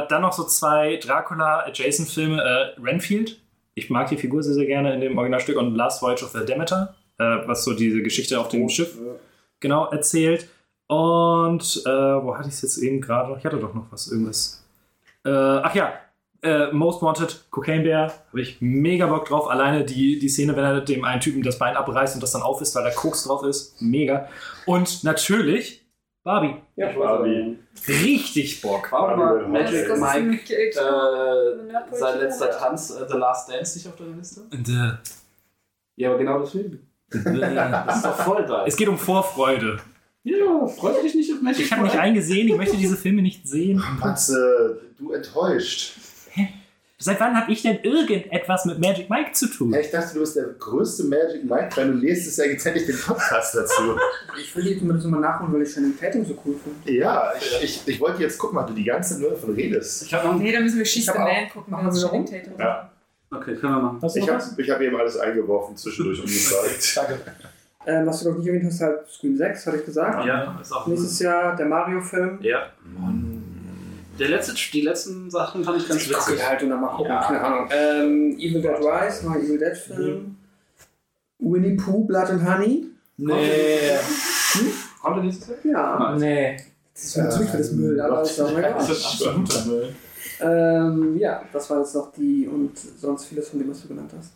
Äh, 0.00 0.06
dann 0.08 0.22
noch 0.22 0.32
so 0.32 0.44
zwei 0.44 0.96
Dracula-Adjacent-Filme. 0.96 2.42
Äh, 2.42 2.80
Renfield. 2.80 3.40
Ich 3.74 3.90
mag 3.90 4.08
die 4.08 4.16
Figur 4.16 4.42
sehr, 4.42 4.54
sehr 4.54 4.66
gerne 4.66 4.94
in 4.94 5.00
dem 5.00 5.18
Originalstück. 5.18 5.56
Und 5.56 5.74
Last 5.74 6.02
Voyage 6.02 6.24
of 6.24 6.30
the 6.30 6.44
Demeter. 6.44 6.94
Äh, 7.18 7.24
was 7.46 7.64
so 7.64 7.74
diese 7.74 8.02
Geschichte 8.02 8.38
auf 8.40 8.48
dem 8.48 8.68
Schiff 8.68 8.98
genau 9.60 9.90
erzählt. 9.90 10.48
Und 10.86 11.82
äh, 11.86 11.88
wo 11.88 12.36
hatte 12.36 12.48
ich 12.48 12.54
es 12.54 12.62
jetzt 12.62 12.78
eben 12.78 13.00
gerade? 13.00 13.30
noch? 13.30 13.38
Ich 13.38 13.44
hatte 13.44 13.58
doch 13.58 13.72
noch 13.72 13.86
was, 13.90 14.10
irgendwas. 14.10 14.62
Äh, 15.24 15.30
ach 15.30 15.74
ja, 15.74 15.94
äh, 16.44 16.72
Most 16.72 17.02
Wanted, 17.02 17.44
Cocaine 17.50 17.82
Bear, 17.82 18.12
habe 18.28 18.40
ich 18.40 18.58
mega 18.60 19.06
Bock 19.06 19.26
drauf. 19.26 19.48
Alleine 19.50 19.84
die, 19.84 20.18
die 20.18 20.28
Szene, 20.28 20.54
wenn 20.56 20.64
er 20.64 20.80
dem 20.80 21.04
einen 21.04 21.20
Typen 21.20 21.42
das 21.42 21.58
Bein 21.58 21.76
abreißt 21.76 22.14
und 22.14 22.22
das 22.22 22.32
dann 22.32 22.42
auf 22.42 22.60
ist, 22.60 22.74
weil 22.74 22.84
da 22.84 22.90
Koks 22.90 23.24
drauf 23.24 23.42
ist. 23.44 23.80
Mega. 23.80 24.28
Und 24.66 25.02
natürlich 25.04 25.84
Barbie. 26.22 26.56
Ja, 26.76 26.90
Barbie. 26.92 27.58
Richtig 27.86 28.62
Bock. 28.62 28.88
Warum 28.90 29.20
war 29.20 29.34
Barbie. 29.34 29.50
Magic 29.50 29.88
Das 29.88 30.00
Mike 30.00 30.54
äh, 30.54 31.96
sein 31.96 32.18
letzter 32.18 32.50
Tanz, 32.50 32.90
äh, 32.90 33.06
The 33.08 33.16
Last 33.18 33.50
Dance, 33.50 33.78
nicht 33.78 33.88
auf 33.88 33.96
deiner 33.96 34.16
Liste? 34.16 34.40
Und, 34.50 34.68
äh, 34.68 34.92
Ja, 35.96 36.10
aber 36.10 36.18
genau 36.18 36.38
deswegen. 36.40 36.80
Das 37.10 37.96
ist 37.96 38.04
doch 38.04 38.16
voll 38.16 38.44
geil. 38.44 38.64
es 38.66 38.76
geht 38.76 38.88
um 38.88 38.98
Vorfreude. 38.98 39.78
Ja, 40.24 40.66
freut 40.66 41.04
dich 41.04 41.14
nicht 41.14 41.30
auf 41.32 41.42
Magic 41.42 41.66
Ich 41.66 41.72
habe 41.72 41.82
nicht 41.82 41.98
eingesehen, 41.98 42.48
ich 42.48 42.56
möchte 42.56 42.78
diese 42.78 42.96
Filme 42.96 43.20
nicht 43.20 43.46
sehen. 43.46 43.82
Matze, 44.00 44.80
du 44.98 45.12
enttäuscht. 45.12 45.92
Seit 47.04 47.20
wann 47.20 47.38
habe 47.38 47.52
ich 47.52 47.60
denn 47.60 47.80
irgendetwas 47.82 48.64
mit 48.64 48.78
Magic 48.78 49.10
Mike 49.10 49.32
zu 49.32 49.46
tun? 49.46 49.70
Ja, 49.74 49.80
ich 49.80 49.90
dachte, 49.90 50.14
du 50.14 50.20
bist 50.20 50.36
der 50.36 50.46
größte 50.58 51.04
Magic 51.04 51.44
Mike, 51.44 51.68
weil 51.74 51.88
du 51.88 51.98
nächstes 51.98 52.34
Jahr 52.38 52.46
jetzt 52.46 52.64
endlich 52.64 52.86
den 52.86 52.96
Podcast 52.98 53.54
dazu. 53.54 53.94
Ich 54.40 54.56
will 54.56 54.64
die 54.64 54.78
zumindest 54.78 55.06
mal 55.08 55.20
nachholen, 55.20 55.52
weil 55.52 55.62
ich 55.62 55.72
Channing 55.72 55.96
Tatum 56.00 56.24
so 56.24 56.36
cool 56.44 56.56
finde. 56.64 56.98
Ja, 56.98 57.32
ich, 57.38 57.62
ich, 57.62 57.82
ich 57.86 58.00
wollte 58.00 58.22
jetzt 58.22 58.38
gucken, 58.38 58.58
ob 58.58 58.66
du 58.68 58.72
die 58.72 58.84
ganze 58.84 59.12
Zeit 59.14 59.20
nur 59.20 59.30
davon 59.30 59.54
redest. 59.54 60.02
Ich 60.02 60.14
hab 60.14 60.24
noch 60.24 60.34
Nee, 60.38 60.50
da 60.50 60.60
müssen 60.60 60.76
wir 60.76 60.82
Ich 60.82 61.04
the 61.04 61.12
Man 61.12 61.48
gucken. 61.52 61.70
machen 61.70 61.86
wenn 61.86 61.92
es 61.92 62.02
wir 62.02 62.08
Channing 62.08 62.32
warum? 62.32 62.42
Tatum 62.42 62.58
Ja. 62.58 62.90
Okay, 63.30 63.54
können 63.56 63.72
wir 63.74 63.82
machen. 63.82 63.98
Hast 64.02 64.16
du 64.16 64.20
Ich 64.20 64.30
habe 64.30 64.72
hab 64.72 64.80
eben 64.80 64.96
alles 64.96 65.18
eingeworfen 65.18 65.76
zwischendurch 65.76 66.20
und 66.20 66.26
gesagt. 66.26 66.96
Danke. 66.96 67.18
Ähm, 67.86 68.06
was 68.06 68.22
du 68.22 68.30
noch 68.30 68.38
nicht 68.38 68.46
erwähnt 68.46 68.64
hast, 68.64 68.80
halt 68.80 69.06
Scream 69.10 69.36
6, 69.36 69.66
hatte 69.66 69.76
ich 69.76 69.84
gesagt. 69.84 70.26
Ja, 70.26 70.58
ist 70.58 70.72
auch 70.72 70.86
Nächstes 70.86 71.18
Jahr 71.18 71.54
der 71.54 71.66
Mario-Film. 71.66 72.38
Ja. 72.40 72.72
Der 74.18 74.28
letzte, 74.28 74.54
die 74.72 74.80
letzten 74.82 75.30
Sachen 75.30 75.64
fand 75.64 75.78
ich 75.82 75.88
ganz 75.88 76.02
Ich 76.02 76.10
witzig. 76.10 76.46
halt 76.46 76.62
und 76.62 76.70
dann 76.70 76.80
mal 76.80 76.88
gucken, 76.88 77.10
Ja. 77.12 77.22
keine 77.22 77.40
Ahnung. 77.40 77.68
Ähm, 77.72 78.38
Evil 78.38 78.62
Dead 78.62 78.76
Rise, 78.78 79.26
neuer 79.26 79.36
Evil 79.42 79.58
Dead 79.58 79.76
Film. 79.76 80.36
Winnie 81.38 81.76
Pooh, 81.76 82.04
Blood 82.04 82.30
and 82.30 82.48
Honey. 82.48 82.86
Nee. 83.16 83.34
Kommt 85.02 85.16
der 85.16 85.24
nächstes 85.24 85.48
Jahr? 85.64 86.00
Ja, 86.12 86.16
Nee. 86.16 86.56
das 86.94 87.04
ist 87.04 87.16
natürlich 87.16 87.50
für 87.50 87.58
das 87.58 87.72
Müll, 87.72 88.00
aber 88.00 88.22
ist 88.22 88.40
auch 88.40 88.56
egal. 88.56 88.74
Das 88.78 88.90
ist 88.90 89.04
absoluter 89.04 89.64
Müll. 89.66 89.94
Ähm, 90.40 91.16
ja, 91.18 91.44
das 91.52 91.70
waren 91.70 91.80
jetzt 91.80 91.94
noch 91.94 92.12
die 92.12 92.48
und 92.48 92.76
sonst 92.78 93.26
vieles 93.26 93.48
von 93.48 93.58
dem, 93.58 93.70
was 93.70 93.82
du 93.82 93.88
genannt 93.88 94.12
hast. 94.16 94.32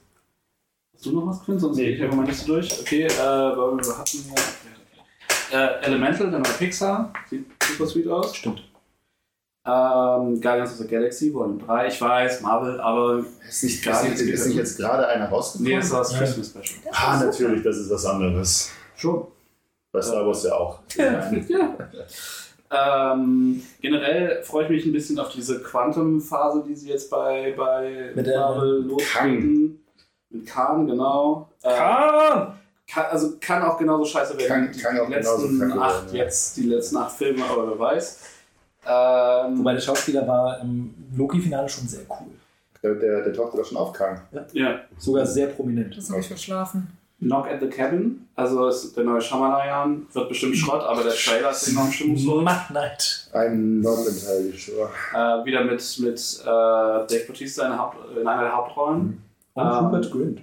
Hast 0.94 1.06
du 1.06 1.12
noch 1.12 1.26
was, 1.26 1.44
Quinn? 1.44 1.58
Sonst 1.58 1.76
nee. 1.76 1.90
ich 1.90 2.12
mal 2.12 2.24
nicht 2.24 2.38
so 2.38 2.54
durch. 2.54 2.80
Okay, 2.80 3.04
äh, 3.04 3.08
wir 3.08 3.98
hatten 3.98 4.18
ja. 5.52 5.66
Äh, 5.80 5.84
Elemental, 5.86 6.30
der 6.30 6.40
neue 6.40 6.52
Pixar. 6.52 7.12
Sieht 7.30 7.46
super 7.62 7.86
sweet 7.86 8.08
aus. 8.08 8.36
Stimmt. 8.36 8.67
Ähm, 9.66 10.40
Guardians 10.40 10.70
of 10.72 10.76
the 10.78 10.86
Galaxy, 10.86 11.32
Volume 11.34 11.58
3. 11.62 11.88
Ich 11.88 12.00
weiß, 12.00 12.40
Marvel, 12.40 12.80
aber. 12.80 13.24
Ist 13.46 13.64
nicht, 13.64 13.82
gerade, 13.84 14.08
ist 14.08 14.46
nicht 14.46 14.56
jetzt 14.56 14.78
gerade 14.78 15.06
einer 15.08 15.28
rausgekommen? 15.28 15.72
Nee, 15.72 15.78
ist 15.78 15.92
das 15.92 16.12
Ja. 16.12 16.18
Christmas 16.18 16.48
Special. 16.50 16.80
Ah, 16.92 17.22
natürlich, 17.22 17.62
das 17.62 17.76
ist 17.76 17.90
was 17.90 18.06
anderes. 18.06 18.70
Schon. 18.96 19.26
Bei 19.92 20.00
Star 20.02 20.26
Wars 20.26 20.42
ja 20.44 20.54
auch. 20.54 20.80
ja. 20.96 21.74
Ähm, 22.70 23.62
generell 23.80 24.42
freue 24.42 24.64
ich 24.64 24.70
mich 24.70 24.84
ein 24.86 24.92
bisschen 24.92 25.18
auf 25.18 25.30
diese 25.30 25.60
Quantum-Phase, 25.62 26.64
die 26.68 26.74
sie 26.74 26.90
jetzt 26.90 27.08
bei, 27.10 27.54
bei 27.56 28.12
Mit 28.14 28.26
der- 28.26 28.38
Marvel 28.40 28.84
lostreten. 28.84 29.80
Mit 30.30 30.46
Khan, 30.46 30.86
genau. 30.86 31.48
Äh, 31.62 31.68
Ah! 31.70 32.54
kann, 32.86 33.04
also 33.10 33.34
kann 33.40 33.62
auch 33.62 33.78
genauso 33.78 34.04
scheiße 34.04 34.36
werden. 34.38 34.48
Kann- 34.66 34.74
wie 34.74 34.78
kann 34.80 34.94
die 34.94 35.00
auch 35.00 35.08
genauso 35.08 35.42
letzten 35.46 35.58
kacke 35.68 35.80
acht 35.80 36.04
werden, 36.04 36.16
ja. 36.16 36.24
jetzt, 36.24 36.56
die 36.58 36.62
letzten 36.64 36.96
acht 36.98 37.16
Filme, 37.16 37.44
aber 37.46 37.68
wer 37.70 37.78
weiß. 37.78 38.20
Ähm, 38.88 39.58
Wobei 39.58 39.74
der 39.74 39.80
Schauspieler 39.80 40.26
war 40.26 40.60
im 40.60 40.94
Loki-Finale 41.16 41.68
schon 41.68 41.86
sehr 41.86 42.00
cool. 42.08 42.28
Der, 42.82 42.94
der, 42.94 43.22
der 43.24 43.32
tauchte 43.32 43.56
da 43.58 43.64
schon 43.64 43.76
auf, 43.76 43.92
Kang. 43.92 44.20
ja. 44.52 44.80
Sogar 44.98 45.26
sehr 45.26 45.48
prominent. 45.48 45.96
Das 45.96 46.08
habe 46.10 46.20
ich 46.20 46.28
verschlafen. 46.28 46.88
Knock 47.20 47.48
at 47.48 47.60
the 47.60 47.66
Cabin, 47.66 48.28
also 48.36 48.68
ist 48.68 48.96
der 48.96 49.02
neue 49.02 49.20
Shyamalan, 49.20 50.06
wird 50.12 50.28
bestimmt 50.28 50.56
Schrott, 50.56 50.82
aber 50.84 51.02
der 51.02 51.12
Trailer 51.12 51.50
ist 51.50 51.66
enorm 51.66 51.90
stimmungsvoll. 51.90 52.44
Matt 52.44 52.70
Night. 52.70 53.28
I'm 53.34 53.82
not 53.82 54.06
entirely 54.06 54.56
sure. 54.56 54.88
Äh, 55.12 55.44
wieder 55.44 55.64
mit, 55.64 55.98
mit 55.98 56.40
äh, 56.40 56.44
Dave 56.44 57.24
Bautista 57.26 57.64
in, 57.64 57.70
der 57.70 57.78
Haupt, 57.80 57.96
in 58.20 58.24
einer 58.26 58.42
der 58.42 58.56
Hauptrollen. 58.56 59.20
Und 59.54 59.62
Ähm, 59.66 59.68
Rupert 59.86 60.12
Grint. 60.12 60.40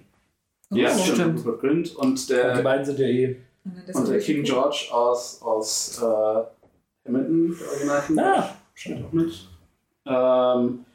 Ja, 0.72 0.90
Oh. 0.94 0.98
stimmt. 1.00 1.40
Rupert 1.46 1.62
Grint 1.62 1.96
und 1.96 2.08
Und 2.08 2.30
die 2.30 2.34
der, 2.34 2.62
beiden 2.62 2.86
sind 2.86 3.00
ja 3.00 3.08
eh. 3.08 3.38
und 3.94 4.08
der 4.10 4.20
King 4.20 4.44
George 4.44 4.88
aus, 4.92 5.42
aus 5.42 6.02
äh, 6.04 6.42
Hamilton, 7.06 7.56
der 7.60 7.70
Originalfilm. 7.70 8.20
Ah, 8.20 8.50
spielt 8.74 9.06
auch 9.06 9.12
mit. 9.12 9.48
Ähm, 10.08 10.86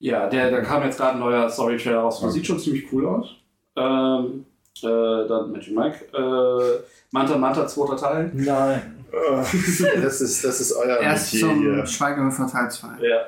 ja, 0.00 0.28
der, 0.28 0.50
da 0.50 0.60
kam 0.60 0.82
jetzt 0.82 0.98
gerade 0.98 1.14
ein 1.14 1.20
neuer 1.20 1.48
Story-Trailer 1.48 2.00
raus. 2.00 2.20
Das 2.20 2.32
sieht 2.34 2.46
schon 2.46 2.58
ziemlich 2.58 2.92
cool 2.92 3.06
aus. 3.06 3.36
Ähm, 3.76 4.44
äh, 4.82 5.28
dann 5.28 5.52
Magic 5.52 5.74
Mike. 5.74 6.04
Äh, 6.12 6.82
Manta 7.10 7.38
Manta, 7.38 7.66
zweiter 7.66 7.96
Teil. 7.96 8.30
Nein. 8.34 9.04
Äh, 9.12 10.00
Das 10.02 10.20
ist, 10.20 10.44
das 10.44 10.60
ist 10.60 10.72
euer 10.72 10.98
Erst 10.98 11.32
Metier 11.32 11.48
zum 11.48 11.60
hier. 11.60 11.86
Schweigehöfer 11.86 12.48
Teil 12.48 12.70
2. 12.70 12.88
Ja. 13.00 13.26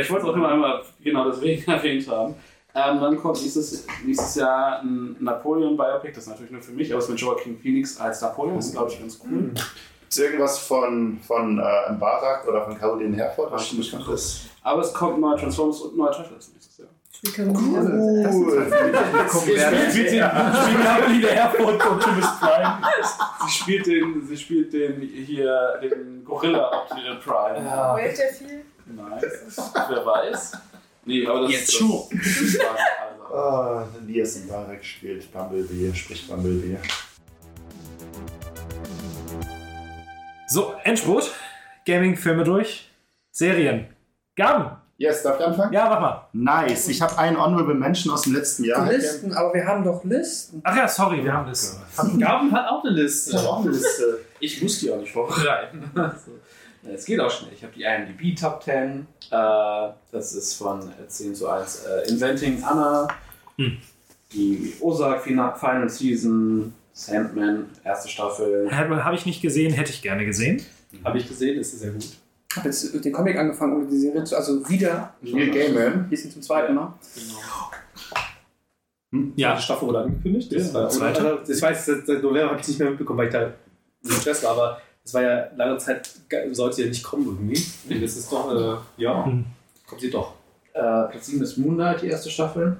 ich 0.00 0.10
wollte 0.10 0.24
es 0.26 0.30
auch 0.32 0.36
immer 0.36 0.48
einmal 0.48 0.82
genau 1.04 1.30
deswegen 1.30 1.62
erwähnt 1.70 2.08
haben. 2.08 2.34
Ähm, 2.74 3.00
dann 3.00 3.16
kommt 3.18 3.40
nächstes, 3.40 3.86
nächstes 4.04 4.34
Jahr 4.34 4.80
ein 4.82 5.16
Napoleon-Biopic, 5.20 6.12
das 6.14 6.24
ist 6.24 6.28
natürlich 6.28 6.52
nur 6.52 6.60
für 6.60 6.72
mich, 6.72 6.90
aber 6.90 6.98
es 6.98 7.04
ist 7.06 7.10
mit 7.10 7.20
Joaquin 7.20 7.58
Phoenix 7.58 7.98
als 7.98 8.20
Napoleon, 8.20 8.56
das 8.56 8.66
ist 8.66 8.72
glaube 8.72 8.90
ich 8.90 9.00
ganz 9.00 9.18
cool. 9.24 9.50
Ist 10.08 10.18
irgendwas 10.18 10.58
von, 10.58 11.18
von 11.26 11.58
äh, 11.58 11.92
Barak 11.98 12.46
oder 12.46 12.64
von 12.64 12.78
Caroline 12.78 13.16
Herford? 13.16 13.52
Ach, 13.54 13.60
ich 13.60 13.92
mal 13.92 14.04
das? 14.08 14.42
Aber 14.62 14.82
es 14.82 14.92
kommt 14.92 15.20
neuer 15.20 15.36
Transformers 15.36 15.80
und 15.80 15.96
neuer 15.96 16.12
Turtles 16.12 16.50
nächstes 16.52 16.78
Jahr. 16.78 16.88
Spielt 17.12 17.34
Caroline. 17.34 18.28
Cool. 18.32 18.70
Caroline 20.82 21.28
Herford 21.28 21.74
und 21.74 21.86
Optimus 21.86 22.26
Prime. 22.40 22.78
Sie 23.44 23.50
spielt 23.50 23.86
den, 23.86 24.26
sie 24.26 24.36
spielt 24.36 24.72
den 24.72 25.00
hier, 25.00 25.78
den 25.82 26.24
Gorilla 26.24 26.70
Optimus 26.82 27.24
Prime. 27.24 27.64
Ja. 27.64 27.94
Wait 27.96 28.18
der 28.18 28.28
viel? 28.28 28.64
Nice. 28.86 29.72
Wer 29.88 30.06
weiß. 30.06 30.52
Nee, 31.04 31.26
aber 31.26 31.42
das 31.42 31.52
Jetzt 31.52 31.68
das, 31.68 31.74
schon. 31.74 32.02
Das. 32.12 33.32
Ah, 33.32 33.84
Lias 34.06 34.36
und 34.36 34.48
Barek 34.48 34.84
spielt 34.84 35.32
Bumblebee, 35.32 35.92
spricht 35.94 36.28
Bumblebee. 36.28 36.78
So, 40.46 40.74
Endspurt. 40.84 41.30
Gaming-Filme 41.86 42.44
durch. 42.44 42.90
Serien. 43.30 43.86
Gaben. 44.36 44.76
Yes, 44.98 45.22
darf 45.22 45.38
ich 45.38 45.46
anfangen? 45.46 45.72
Ja, 45.72 45.88
mach 45.90 46.00
mal. 46.00 46.28
Nice. 46.32 46.88
Ich 46.88 47.02
habe 47.02 47.18
einen 47.18 47.36
Honorable 47.38 47.74
Mention 47.74 48.12
aus 48.14 48.22
dem 48.22 48.34
letzten 48.34 48.64
Jahr. 48.64 48.90
Listen, 48.90 49.32
aber 49.34 49.52
wir 49.52 49.66
haben 49.66 49.84
doch 49.84 50.02
Listen. 50.04 50.60
Ach 50.64 50.74
ja, 50.76 50.88
sorry, 50.88 51.22
wir 51.22 51.32
haben 51.32 51.46
das. 51.48 51.78
Gaben 52.18 52.50
hat 52.52 52.68
auch 52.70 52.82
eine 52.82 52.94
Liste. 52.94 53.30
Ich 53.30 53.36
habe 53.36 53.48
auch 53.48 53.60
eine 53.62 53.70
Liste. 53.70 54.20
Ich 54.38 54.62
muss 54.62 54.78
die 54.80 54.90
auch 54.92 54.98
nicht 54.98 55.12
vorbereiten. 55.12 55.90
Es 56.94 57.04
geht 57.04 57.18
auch 57.18 57.30
schnell. 57.30 57.50
Ich 57.52 57.64
habe 57.64 57.72
die 57.74 57.82
IMDb 57.82 58.38
Top 58.38 58.62
10. 58.62 59.06
Äh, 59.30 59.88
das 60.12 60.34
ist 60.34 60.54
von 60.54 60.80
äh, 60.82 61.08
10 61.08 61.34
zu 61.34 61.48
1 61.48 61.84
äh, 61.84 62.08
Inventing 62.10 62.62
Anna. 62.62 63.08
Hm. 63.56 63.78
Die 64.32 64.72
Ozark 64.80 65.22
Fina- 65.24 65.52
Final 65.54 65.88
Season. 65.88 66.72
Sandman, 66.98 67.66
erste 67.84 68.08
Staffel. 68.08 68.70
Habe 68.72 69.04
hab 69.04 69.12
ich 69.12 69.26
nicht 69.26 69.42
gesehen, 69.42 69.70
hätte 69.74 69.90
ich 69.92 70.00
gerne 70.00 70.24
gesehen. 70.24 70.62
Habe 71.04 71.18
ich 71.18 71.28
gesehen, 71.28 71.58
ist 71.60 71.78
sehr 71.78 71.90
gut. 71.92 72.02
Ich 72.50 72.56
habe 72.56 72.68
jetzt 72.70 73.04
den 73.04 73.12
Comic 73.12 73.36
angefangen, 73.36 73.76
um 73.82 73.86
die 73.90 73.98
Serie 73.98 74.24
zu. 74.24 74.34
Also 74.34 74.66
wieder. 74.66 75.12
Neil 75.20 75.50
Gaiman. 75.50 76.08
Bisschen 76.08 76.30
zum 76.30 76.40
zweiten 76.40 76.74
Mal. 76.74 76.94
Ja. 79.36 79.56
Die 79.56 79.62
Staffel 79.62 79.88
wurde 79.88 79.98
angekündigt. 80.00 80.50
Das, 80.54 80.68
Ja, 80.68 80.74
war, 80.74 80.88
zweite. 80.88 81.42
ich 81.46 81.60
weiß, 81.60 81.84
seit 81.86 82.08
November 82.22 82.50
habe 82.50 82.60
ich 82.62 82.68
nicht 82.68 82.78
mehr 82.78 82.88
mitbekommen, 82.88 83.18
weil 83.18 83.26
ich 83.26 83.32
da 83.32 83.52
im 84.02 84.10
Stress 84.10 84.42
war, 84.44 84.52
aber 84.52 84.80
es 85.04 85.12
war 85.12 85.22
ja 85.22 85.48
lange 85.54 85.76
Zeit, 85.76 86.10
sollte 86.52 86.82
ja 86.82 86.88
nicht 86.88 87.04
kommen 87.04 87.26
irgendwie. 87.26 87.62
Das 88.00 88.16
ist 88.16 88.32
doch, 88.32 88.50
äh, 88.54 89.02
ja, 89.02 89.26
Hm. 89.26 89.44
kommt 89.86 90.00
sie 90.00 90.10
doch. 90.10 90.32
Äh, 90.72 90.80
Platz 91.10 91.26
7 91.26 91.42
ist 91.42 91.58
Moonlight, 91.58 92.00
die 92.02 92.08
erste 92.08 92.30
Staffel. 92.30 92.78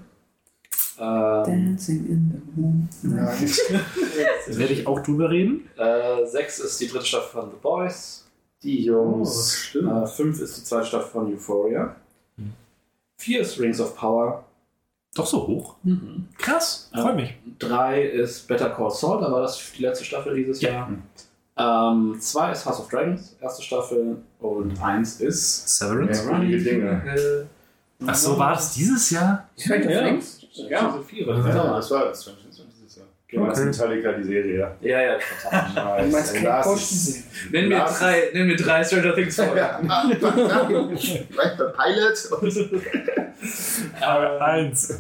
Dancing 0.98 2.06
in 2.06 2.30
the 2.54 2.60
moon. 2.60 2.88
Da 3.02 4.58
werde 4.58 4.72
ich 4.72 4.86
auch 4.86 5.00
drüber 5.00 5.30
reden. 5.30 5.68
äh, 5.76 6.24
6 6.26 6.58
ist 6.60 6.80
die 6.80 6.88
dritte 6.88 7.06
Staffel 7.06 7.40
von 7.42 7.50
The 7.50 7.56
Boys. 7.60 8.24
Die 8.62 8.84
Jungs. 8.84 9.56
stimmt. 9.56 9.90
Äh, 10.04 10.06
5 10.06 10.40
ist 10.40 10.56
die 10.58 10.64
zweite 10.64 10.86
Staffel 10.86 11.08
von 11.10 11.32
Euphoria. 11.32 11.94
4 13.18 13.40
ist 13.40 13.58
Rings 13.60 13.80
of 13.80 13.96
Power. 13.96 14.44
Doch 15.14 15.26
so 15.26 15.46
hoch. 15.46 15.76
Krass, 16.36 16.90
Ja. 16.94 17.02
freut 17.02 17.16
mich. 17.16 17.34
3 17.58 18.02
ist 18.02 18.46
Better 18.48 18.68
Call 18.70 18.90
Saul, 18.90 19.20
da 19.22 19.30
war 19.32 19.42
das 19.42 19.58
die 19.76 19.82
letzte 19.82 20.04
Staffel 20.04 20.34
dieses 20.34 20.60
Ja. 20.60 20.88
Jahr. 21.56 21.92
Ähm, 21.92 22.16
2 22.20 22.52
ist 22.52 22.66
House 22.66 22.80
of 22.80 22.88
Dragons, 22.88 23.34
erste 23.40 23.62
Staffel. 23.62 24.18
Und 24.40 24.78
1 24.82 25.20
ist 25.22 25.78
Severance. 25.78 26.22
Dinge. 26.64 27.46
Ach 28.06 28.14
so, 28.14 28.38
war 28.38 28.52
das 28.52 28.74
dieses 28.74 29.08
Jahr? 29.10 29.48
Stranger 29.56 29.90
Ja. 29.90 30.04
Things? 30.06 30.35
Ja, 30.56 30.92
so 30.92 31.02
viele. 31.02 31.32
Ja, 31.32 31.76
das 31.76 31.90
war 31.90 32.06
das 32.06 32.26
war 32.26 32.34
dieses 32.42 32.96
Jahr. 32.96 33.06
Genau, 33.28 33.46
das 33.46 33.58
ist 33.58 33.64
Metallica, 33.80 34.12
die 34.12 34.24
Serie. 34.24 34.76
Ja, 34.80 35.02
ja, 35.02 35.18
total. 35.18 36.08
Nice. 36.08 36.32
Du 36.32 36.40
meinst 36.40 37.24
Nenn 37.50 37.68
mir, 37.68 37.84
drei, 37.84 38.30
nenn 38.32 38.46
mir 38.46 38.56
drei 38.56 38.84
Stranger 38.84 39.14
Things 39.14 39.36
vor. 39.36 39.56
Ja. 39.56 39.80
Pilot. 41.72 42.30
Aber 44.00 44.40
eins. 44.40 44.98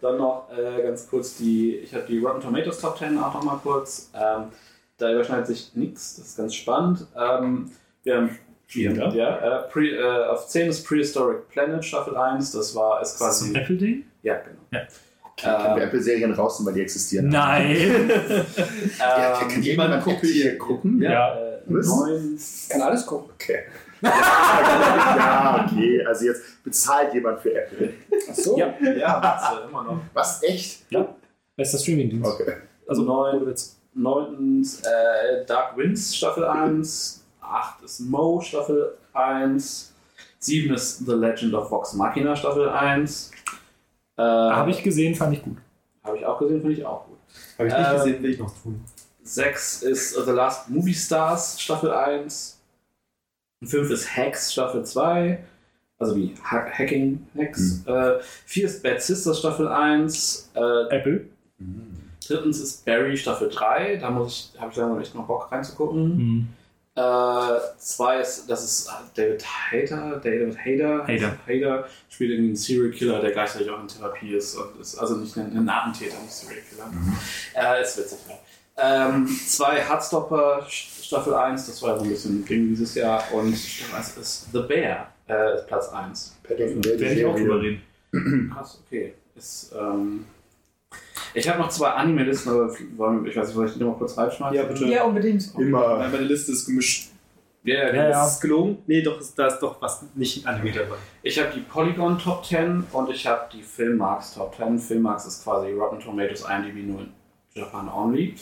Dann 0.00 0.18
noch 0.18 0.50
äh, 0.56 0.82
ganz 0.82 1.08
kurz 1.08 1.38
die, 1.38 1.76
ich 1.76 1.94
habe 1.94 2.04
die 2.06 2.18
Rotten 2.18 2.40
Tomatoes 2.42 2.80
Top 2.80 2.98
10 2.98 3.18
auch 3.18 3.32
noch 3.34 3.42
mal 3.42 3.58
kurz. 3.62 4.10
Ähm, 4.14 4.44
da 4.98 5.12
überschneidet 5.12 5.46
sich 5.46 5.74
nichts, 5.74 6.16
das 6.16 6.26
ist 6.26 6.36
ganz 6.36 6.54
spannend. 6.54 7.06
Ähm, 7.16 7.70
wir 8.02 8.16
haben 8.16 8.38
Ja. 8.68 9.08
ja, 9.12 9.38
äh, 9.64 9.68
pre, 9.70 9.86
äh, 9.90 10.26
auf 10.28 10.48
10 10.48 10.68
ist 10.70 10.84
Prehistoric 10.86 11.48
Planet 11.48 11.84
Staffel 11.84 12.16
1, 12.16 12.52
das 12.52 12.74
war 12.74 13.00
ist 13.02 13.12
Ist 13.12 13.20
das 13.20 13.38
so 13.38 13.44
quasi. 13.44 13.56
ein 13.56 13.62
Apple-Ding? 13.62 14.04
Ja, 14.22 14.34
genau. 14.38 14.58
Ja. 14.72 14.80
Können 15.36 15.76
wir 15.76 15.82
Ähm, 15.82 15.88
Apple-Serien 15.88 16.32
rausnehmen, 16.32 16.72
weil 16.72 16.78
die 16.78 16.82
existieren? 16.82 17.28
Nein. 17.28 18.10
Ja, 18.98 19.40
ähm, 19.42 19.48
kann 19.48 19.62
jemand 19.62 20.02
gucken 20.04 20.28
hier 20.28 20.56
gucken? 20.58 21.02
ja, 21.02 21.10
Ja. 21.12 21.34
Äh, 21.34 21.60
neun, 21.68 22.38
Kann 22.70 22.82
alles 22.82 23.04
gucken. 23.06 23.30
Okay. 23.34 23.58
Ja, 24.02 25.66
okay. 25.70 26.04
Also 26.06 26.26
jetzt 26.26 26.62
bezahlt 26.62 27.14
jemand 27.14 27.40
für 27.40 27.54
Apple. 27.54 27.94
Ach 28.30 28.34
so. 28.34 28.58
Ja. 28.58 28.74
ja, 28.80 29.20
hat's, 29.22 29.58
äh, 29.60 29.68
immer 29.68 29.82
noch. 29.84 30.00
Was? 30.12 30.42
Echt? 30.42 30.84
Bester 31.56 31.78
Streaming-Dienst. 31.78 32.30
Okay. 32.30 32.54
Also, 32.86 33.02
Neun. 33.02 33.54
Neuntens 33.96 34.80
äh, 34.82 35.44
Dark 35.46 35.76
Winds 35.76 36.16
Staffel 36.16 36.44
1. 36.44 37.23
8 37.44 37.82
ist 37.82 38.00
Mo 38.00 38.40
Staffel 38.40 38.96
1. 39.12 39.92
7 40.38 40.74
ist 40.74 41.06
The 41.06 41.12
Legend 41.12 41.54
of 41.54 41.70
Vox 41.70 41.94
Machina 41.94 42.34
Staffel 42.36 42.68
1. 42.68 43.30
Äh, 44.16 44.22
Habe 44.22 44.70
ich 44.70 44.82
gesehen, 44.82 45.14
fand 45.14 45.34
ich 45.34 45.42
gut. 45.42 45.56
Hab 46.02 46.14
ich 46.14 46.24
auch 46.26 46.38
gesehen, 46.38 46.60
finde 46.60 46.76
ich 46.76 46.84
auch 46.84 47.06
gut. 47.06 47.18
Habe 47.58 47.68
ich 47.68 47.74
nicht 47.74 47.88
Ähm, 47.88 47.96
gesehen, 47.96 48.22
will 48.22 48.30
ich 48.30 48.38
noch 48.38 48.54
tun. 48.62 48.84
6 49.22 49.82
ist 49.82 50.14
The 50.24 50.30
Last 50.30 50.68
Movie 50.68 50.94
Stars 50.94 51.60
Staffel 51.60 51.90
1. 51.92 52.60
5 53.64 53.90
ist 53.90 54.16
Hacks 54.16 54.52
Staffel 54.52 54.84
2. 54.84 55.42
Also 55.98 56.16
wie 56.16 56.34
ha 56.44 56.66
Hacking 56.70 57.26
Hacks. 57.38 57.82
Äh, 57.86 58.18
4 58.44 58.64
ist 58.66 58.82
Bad 58.82 59.00
Sisters 59.00 59.38
Staffel 59.38 59.68
1. 59.68 60.50
Äh, 60.54 60.94
Apple. 60.94 61.26
drittens 62.26 62.60
ist 62.60 62.84
Barry 62.84 63.16
Staffel 63.16 63.48
3. 63.48 63.96
Da 63.96 64.10
muss 64.10 64.52
ich, 64.54 64.60
habe 64.60 64.70
ich 64.70 64.76
langsam 64.76 65.00
echt 65.00 65.14
mal 65.14 65.22
Bock 65.22 65.50
reinzugucken. 65.50 66.16
Hm. 66.18 66.48
Äh, 66.96 67.58
zwei 67.76 68.20
ist, 68.20 68.48
das 68.48 68.64
ist 68.64 68.90
David 69.16 69.44
Hader, 69.44 70.20
David 70.22 70.56
Hader, 70.56 71.04
Hader. 71.06 71.36
Hader 71.44 71.88
spielt 72.08 72.30
irgendwie 72.30 72.50
einen 72.50 72.56
Serial 72.56 72.90
Killer, 72.92 73.20
der 73.20 73.32
gleichzeitig 73.32 73.68
auch 73.68 73.80
in 73.80 73.88
Therapie 73.88 74.34
ist 74.34 74.54
und 74.54 74.80
ist 74.80 74.96
also 74.96 75.16
nicht 75.16 75.36
ein, 75.36 75.56
ein 75.56 75.68
Attentäter, 75.68 76.20
nicht 76.22 76.32
Serial 76.32 76.62
Killer. 76.70 76.90
Äh, 77.54 77.82
ist 77.82 77.98
witzig, 77.98 78.18
ja. 78.28 78.36
Ähm, 78.76 79.28
zwei 79.46 79.80
Heartstopper 79.80 80.66
Staffel 80.68 81.34
1, 81.34 81.66
das 81.66 81.82
war 81.82 81.98
so 81.98 82.04
ein 82.04 82.10
bisschen 82.10 82.44
Ding 82.44 82.68
dieses 82.68 82.94
Jahr 82.94 83.24
und 83.32 83.56
Staffel 83.56 83.96
1 83.96 84.16
ist 84.16 84.52
The 84.52 84.60
Bear, 84.60 85.12
äh, 85.28 85.56
ist 85.56 85.66
Platz 85.66 85.88
1. 85.88 86.36
Paddington 86.44 86.80
Bear, 86.80 86.96
die 86.96 87.00
Werde 87.00 87.20
ich 87.20 87.26
auch 87.26 87.36
drüber 87.36 87.60
reden. 87.60 87.82
Krass, 88.54 88.80
okay. 88.86 89.14
Ist, 89.34 89.72
ähm, 89.76 90.26
ich 91.34 91.48
habe 91.48 91.58
noch 91.58 91.68
zwei 91.68 91.90
Anime-Listen, 91.90 92.50
aber 92.50 92.68
wollen- 92.96 93.26
ich 93.26 93.36
weiß 93.36 93.46
nicht, 93.48 93.54
soll 93.54 93.66
ich 93.66 93.72
die 93.74 93.80
noch 93.80 93.88
mal 93.92 93.98
kurz 93.98 94.16
reinschmeißen? 94.16 94.56
Ja, 94.56 94.62
bitte. 94.64 94.84
Ja, 94.86 95.04
unbedingt. 95.04 95.52
Immer. 95.58 95.98
Meine 95.98 96.18
Liste 96.18 96.52
ist 96.52 96.66
gemischt. 96.66 97.10
Ja, 97.64 97.88
ja, 97.88 97.94
Ja. 98.10 98.26
Ist 98.26 98.32
es 98.34 98.40
gelogen? 98.40 98.78
Nee, 98.86 99.00
doch, 99.02 99.18
da 99.36 99.46
ist 99.46 99.58
doch 99.60 99.80
was 99.80 100.04
nicht 100.14 100.46
animiert 100.46 100.76
dabei. 100.76 100.96
Ich 101.22 101.38
habe 101.38 101.48
die 101.54 101.60
Polygon 101.60 102.18
Top 102.18 102.44
10 102.44 102.84
und 102.92 103.08
ich 103.10 103.26
habe 103.26 103.42
die 103.52 103.62
Filmmarks 103.62 104.34
Top 104.34 104.54
10. 104.56 104.78
Filmmarks 104.78 105.24
ist 105.26 105.42
quasi 105.44 105.72
Rotten 105.72 105.98
Tomatoes 105.98 106.42
IMDb 106.42 106.86
nur 106.86 107.00
in 107.00 107.12
Japan 107.54 107.88
only. 107.88 108.34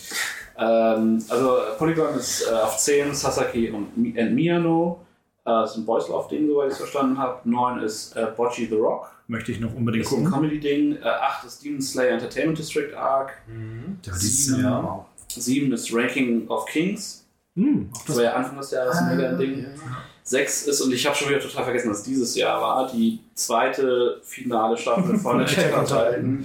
ähm, 0.59 1.23
also 1.29 1.57
äh, 1.59 1.61
Polygon 1.79 2.15
ist 2.17 2.49
äh, 2.51 2.55
auf 2.55 2.77
10 2.79 3.15
Sasaki 3.15 3.71
und, 3.71 3.89
and 4.19 4.33
Miyano. 4.35 5.01
Äh, 5.45 5.51
das 5.51 5.73
ist 5.73 5.77
ein 5.79 5.87
Boys 5.87 6.09
Love 6.09 6.29
Ding, 6.29 6.49
soweit 6.49 6.67
ich 6.69 6.73
es 6.73 6.79
verstanden 6.79 7.17
habe. 7.19 7.49
9 7.49 7.81
ist 7.83 8.17
äh, 8.17 8.27
Bocce 8.37 8.57
the 8.69 8.75
Rock. 8.75 9.11
Möchte 9.33 9.51
ich 9.51 9.61
noch 9.61 9.75
unbedingt 9.75 10.05
Das 10.05 10.13
ist 10.13 10.19
ein 10.19 10.25
gucken. 10.25 10.41
Comedy-Ding. 10.43 10.97
Äh, 11.03 11.05
8 11.09 11.45
ist 11.47 11.65
Demon 11.65 11.81
Slayer 11.81 12.11
Entertainment 12.13 12.59
District 12.59 12.95
Arc. 12.95 13.33
Ja, 14.05 14.13
ist, 14.13 14.47
7, 14.47 14.63
ja. 14.63 15.07
7 15.29 15.73
ist 15.73 15.93
Ranking 15.95 16.47
of 16.49 16.67
Kings. 16.67 17.25
Hm, 17.57 17.89
auch 17.93 17.97
Das 17.99 18.07
das 18.07 18.17
war 18.17 18.25
ja 18.25 18.33
Anfang 18.35 18.59
des 18.59 18.71
Jahres 18.71 18.97
ein 18.99 19.17
mega 19.17 19.33
Ding. 19.33 19.67
Sechs 20.23 20.67
ist, 20.67 20.81
und 20.83 20.93
ich 20.93 21.05
habe 21.07 21.17
schon 21.17 21.31
wieder 21.31 21.41
total 21.41 21.65
vergessen, 21.65 21.89
dass 21.89 22.03
dieses 22.03 22.37
Jahr 22.37 22.61
war, 22.61 22.91
die 22.93 23.21
zweite 23.35 24.21
finale 24.23 24.77
Staffel 24.77 25.19
von 25.19 25.41
Attack 25.43 25.77
on 25.77 25.85
Titan. 25.87 26.45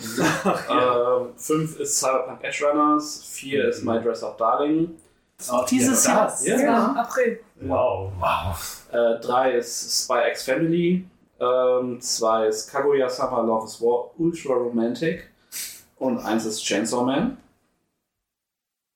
ähm, 0.69 1.27
fünf 1.35 1.79
ist 1.79 1.99
Cyberpunk 1.99 2.43
Edge 2.43 2.65
Runners, 2.65 3.23
vier 3.25 3.67
ist 3.69 3.83
My 3.83 4.01
Dress 4.01 4.23
Up 4.23 4.37
Darling, 4.37 4.91
Dieses 5.69 6.05
Ja, 6.05 6.27
Jahr. 6.45 6.57
ja. 6.59 6.93
April. 7.01 7.39
Wow. 7.61 8.11
Wow. 8.19 8.83
äh, 8.91 9.19
drei 9.21 9.51
ist 9.57 10.03
Spy 10.05 10.29
X 10.31 10.43
Family, 10.43 11.05
ähm, 11.39 11.99
zwei 12.01 12.47
ist 12.47 12.69
Kaguya 12.71 13.09
Sama 13.09 13.41
Love 13.41 13.65
is 13.65 13.81
War 13.81 14.11
Ultra 14.19 14.53
Romantic 14.53 15.29
und 15.97 16.19
eins 16.19 16.45
ist 16.45 16.63
Chainsaw 16.63 17.03
Man. 17.05 17.37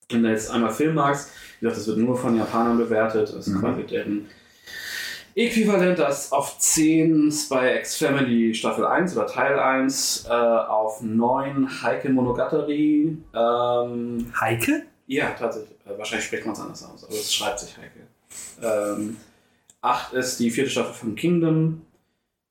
Wenn 0.09 0.23
du 0.23 0.29
jetzt 0.29 0.51
einmal 0.51 0.71
Film 0.71 0.95
magst, 0.95 1.29
wie 1.59 1.65
gesagt, 1.65 1.79
das 1.79 1.87
wird 1.87 1.97
nur 1.99 2.17
von 2.17 2.35
Japanern 2.37 2.77
bewertet, 2.77 3.29
das 3.29 3.47
ist 3.47 3.53
Mhm. 3.53 3.59
quasi 3.61 3.83
deren 3.83 4.29
Äquivalent, 5.33 5.97
das 5.97 6.33
auf 6.33 6.57
10 6.59 7.31
Spy 7.31 7.77
X 7.79 7.95
Family 7.95 8.53
Staffel 8.53 8.85
1 8.85 9.15
oder 9.15 9.27
Teil 9.27 9.57
1, 9.57 10.25
äh, 10.27 10.33
auf 10.33 11.01
9 11.01 11.81
Heike 11.81 12.09
Monogatari, 12.09 13.17
ähm, 13.33 14.33
Heike? 14.41 14.83
ja, 15.07 15.29
tatsächlich. 15.31 15.77
Äh, 15.85 15.97
wahrscheinlich 15.97 16.25
spricht 16.25 16.45
man 16.45 16.53
es 16.53 16.59
anders 16.61 16.83
aus, 16.83 17.03
aber 17.05 17.13
es 17.13 17.33
schreibt 17.33 17.59
sich 17.61 17.77
Heike. 17.77 18.01
Ähm, 18.61 19.15
8 19.81 20.11
ist 20.13 20.37
die 20.41 20.51
vierte 20.51 20.69
Staffel 20.69 20.93
von 20.93 21.15
Kingdom. 21.15 21.81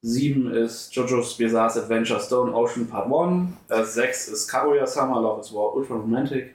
7 0.03 0.51
ist 0.55 0.95
JoJo's 0.95 1.37
Bizarre 1.37 1.71
Adventure 1.79 2.21
Stone 2.21 2.53
Ocean 2.55 2.87
Part 2.89 3.07
1. 3.13 3.51
Äh, 3.69 3.85
6 3.85 4.29
ist 4.29 4.49
Kaguya 4.49 4.87
Sama 4.87 5.21
Love 5.21 5.41
is 5.43 5.53
War 5.53 5.75
Ultra 5.75 5.95
Romantic. 5.97 6.55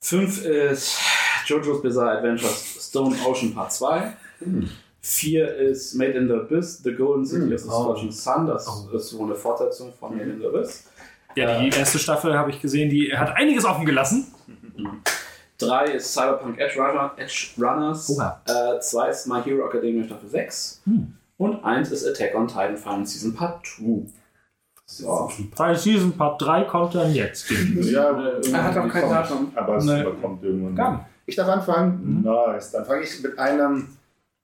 5 0.00 0.44
ist 0.44 0.98
JoJo's 1.46 1.82
Bizarre 1.82 2.18
Adventure 2.18 2.50
Stone 2.52 3.16
Ocean 3.24 3.54
Part 3.54 3.72
2. 3.72 4.12
4 4.40 4.68
4 5.00 5.56
ist 5.56 5.94
Made 5.94 6.12
in 6.12 6.26
the 6.26 6.34
Abyss, 6.34 6.82
The 6.82 6.92
Golden 6.92 7.24
City 7.24 7.54
of 7.54 7.60
the 7.60 7.68
Oh. 7.68 7.82
Scorching 7.84 8.10
Sun. 8.10 8.46
Das 8.48 8.66
ist 8.92 9.16
wohl 9.16 9.26
eine 9.26 9.36
Fortsetzung 9.36 9.92
von 9.92 10.16
Made 10.16 10.30
in 10.30 10.40
the 10.40 10.46
Abyss. 10.46 10.84
Ja, 11.36 11.60
die 11.60 11.68
erste 11.68 11.98
Staffel 12.00 12.36
habe 12.36 12.50
ich 12.50 12.60
gesehen, 12.60 12.90
die 12.90 13.16
hat 13.16 13.36
einiges 13.36 13.64
offen 13.64 13.86
gelassen. 13.86 14.26
3 15.58 15.84
ist 15.92 16.12
Cyberpunk 16.12 16.58
Edge, 16.58 16.74
Runner, 16.80 17.12
Edge 17.16 17.50
Runners. 17.56 18.10
Oha. 18.10 18.42
2 18.80 19.08
ist 19.10 19.26
My 19.28 19.40
Hero 19.42 19.66
Academia 19.68 20.04
Staffel 20.04 20.28
6. 20.28 20.82
Und 21.38 21.64
1 21.64 21.90
ist 21.92 22.06
Attack 22.06 22.34
on 22.34 22.48
Titan 22.48 22.76
Final 22.76 23.06
Season 23.06 23.34
Part 23.34 23.66
2. 23.66 24.08
So. 24.86 25.28
Final 25.54 25.76
Season 25.76 26.12
Part 26.12 26.40
3 26.42 26.64
kommt 26.64 26.94
dann 26.94 27.12
jetzt. 27.12 27.50
Ja, 27.50 28.18
Er 28.52 28.64
hat 28.64 28.76
auch 28.78 28.88
kein 28.88 29.08
Datum. 29.10 29.52
Aber 29.54 29.76
es 29.76 29.84
Nee. 29.84 30.04
kommt 30.22 30.42
irgendwann. 30.44 30.76
Gar 30.76 31.08
Ich 31.26 31.34
darf 31.36 31.48
anfangen? 31.48 32.22
Nice. 32.22 32.70
Dann 32.70 32.84
fange 32.84 33.02
ich 33.02 33.20
mit 33.22 33.38
einem 33.38 33.88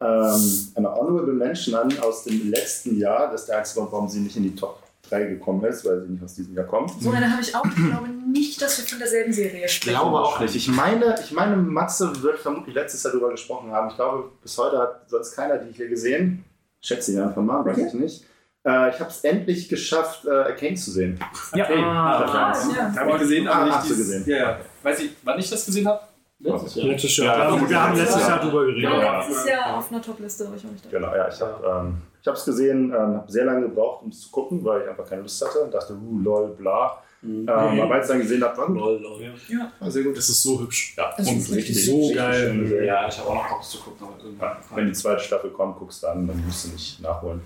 ähm, 0.01 0.69
einer 0.75 0.95
Honorable 0.97 1.33
Mention 1.33 1.77
an 1.77 1.97
aus 2.01 2.25
dem 2.25 2.51
letzten 2.51 2.99
Jahr. 2.99 3.31
Das 3.31 3.43
ist 3.43 3.47
der 3.51 3.59
einzige 3.59 3.81
Grund, 3.81 3.93
warum 3.93 4.09
sie 4.09 4.19
nicht 4.19 4.37
in 4.37 4.43
die 4.43 4.55
Top 4.57 4.83
3 5.09 5.27
gekommen 5.27 5.63
ist, 5.65 5.85
weil 5.85 6.01
sie 6.03 6.09
nicht 6.09 6.25
aus 6.25 6.35
diesem 6.35 6.55
Jahr 6.57 6.67
kommt. 6.67 6.91
So 7.01 7.11
eine 7.13 7.31
habe 7.31 7.41
ich 7.41 7.55
auch. 7.55 7.65
Ich 7.65 7.75
glaube 7.77 8.09
nicht, 8.09 8.61
dass 8.61 8.79
wir 8.79 8.85
von 8.85 8.99
derselben 8.99 9.33
Serie 9.33 9.65
Ich 9.67 9.73
sprechen. 9.75 9.97
glaube 9.97 10.19
auch 10.19 10.41
nicht. 10.41 10.57
Ich 10.57 10.67
meine, 10.69 11.15
ich 11.23 11.31
meine, 11.31 11.55
Matze 11.57 12.21
wird 12.21 12.41
vermutlich 12.41 12.75
letztes 12.75 13.05
Jahr 13.05 13.13
darüber 13.13 13.31
gesprochen 13.31 13.71
haben. 13.71 13.91
Ich 13.91 13.95
glaube, 13.95 14.25
bis 14.43 14.59
heute 14.59 14.77
hat 14.79 15.09
sonst 15.09 15.37
keiner 15.37 15.59
die 15.59 15.73
hier 15.73 15.89
gesehen. 15.89 16.45
Schätze 16.83 17.13
ich 17.13 17.21
einfach 17.21 17.43
mal, 17.43 17.65
weiß 17.65 17.79
ich 17.79 17.95
nicht. 17.95 18.25
Äh, 18.65 18.91
ich 18.91 19.01
habe 19.01 19.11
es 19.11 19.25
endlich 19.25 19.69
geschafft, 19.69 20.25
äh, 20.25 20.31
Arcane 20.31 20.75
zu 20.77 20.91
sehen. 20.91 21.19
Ja, 21.55 21.67
Ah, 21.69 22.55
ja. 22.55 22.95
Habe 22.97 23.11
ich 23.13 23.19
gesehen, 23.19 23.49
aber 23.49 23.61
Ah, 23.63 23.65
nicht 23.67 23.75
hast 23.77 23.91
du 23.91 23.97
gesehen. 23.97 24.25
Ja, 24.27 24.37
ja. 24.37 24.59
Weiß 24.83 25.01
ich, 25.01 25.11
wann 25.23 25.39
ich 25.39 25.49
das 25.51 25.65
gesehen 25.65 25.87
habe? 25.89 26.01
Letztes 26.39 26.75
Jahr. 26.75 26.87
letztes 26.87 27.17
Jahr. 27.17 27.39
Ja, 27.57 27.69
wir 27.71 27.83
haben 27.83 27.97
letztes 27.97 28.23
ja. 28.23 28.29
Jahr 28.29 28.41
drüber 28.41 28.67
geredet. 28.67 28.83
Ja, 28.83 29.19
letztes 29.21 29.47
Jahr 29.47 29.77
auf 29.77 29.91
einer 29.93 30.03
Topliste 30.03 30.49
war 30.49 30.57
ich 30.57 30.67
auch 30.67 30.71
nicht 30.71 30.85
da. 30.85 30.91
Genau, 30.91 31.15
ja, 31.15 31.29
ich 31.29 31.41
habe 31.41 31.87
ähm, 31.87 32.03
ich 32.21 32.27
es 32.27 32.45
gesehen, 32.45 32.91
ähm, 32.91 33.17
habe 33.17 33.31
sehr 33.31 33.45
lange 33.45 33.63
gebraucht, 33.63 34.03
um 34.03 34.09
es 34.11 34.23
zu 34.23 34.31
gucken, 34.31 34.65
weil 34.65 34.83
ich 34.83 34.89
einfach 34.89 35.09
keine 35.09 35.23
Lust 35.23 35.45
hatte 35.45 35.61
und 35.61 35.73
dachte, 35.73 35.95
uh, 35.95 36.19
lol, 36.19 36.49
bla. 36.49 37.01
Ähm, 37.25 37.49
aber 37.49 37.95
als 37.95 38.07
ich 38.07 38.11
dann 38.13 38.21
gesehen 38.21 38.43
habe, 38.43 38.57
war 38.59 38.67
gut. 38.67 38.77
Lol, 38.77 39.01
lol. 39.01 39.35
War 39.79 39.91
sehr 39.91 40.03
gut. 40.03 40.17
Das 40.17 40.29
ist 40.29 40.43
so 40.43 40.61
hübsch. 40.61 40.95
Ja, 40.97 41.15
Das 41.17 41.27
ist 41.27 41.49
und 41.49 41.57
richtig 41.57 41.87
so 41.87 41.97
richtig 41.99 42.17
geil. 42.17 42.67
Serie. 42.67 42.87
Ja, 42.87 43.09
ich 43.09 43.19
habe 43.19 43.29
auch 43.29 43.35
noch 43.35 43.49
Bock 43.49 43.65
zu 43.65 43.79
gucken. 43.79 44.07
Ja, 44.41 44.59
wenn 44.75 44.87
die 44.87 44.93
zweite 44.93 45.21
Staffel 45.21 45.51
kommt, 45.51 45.79
guckst 45.79 46.03
du 46.03 46.09
an, 46.09 46.27
dann 46.27 46.45
musst 46.45 46.65
du 46.67 46.69
nicht 46.71 47.01
nachholen. 47.01 47.41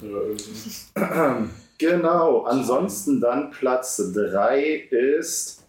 Ja. 0.97 1.37
Genau, 1.79 2.45
ansonsten 2.45 3.21
dann 3.21 3.51
Platz 3.51 3.99
3 4.15 4.63
ist 4.91 5.63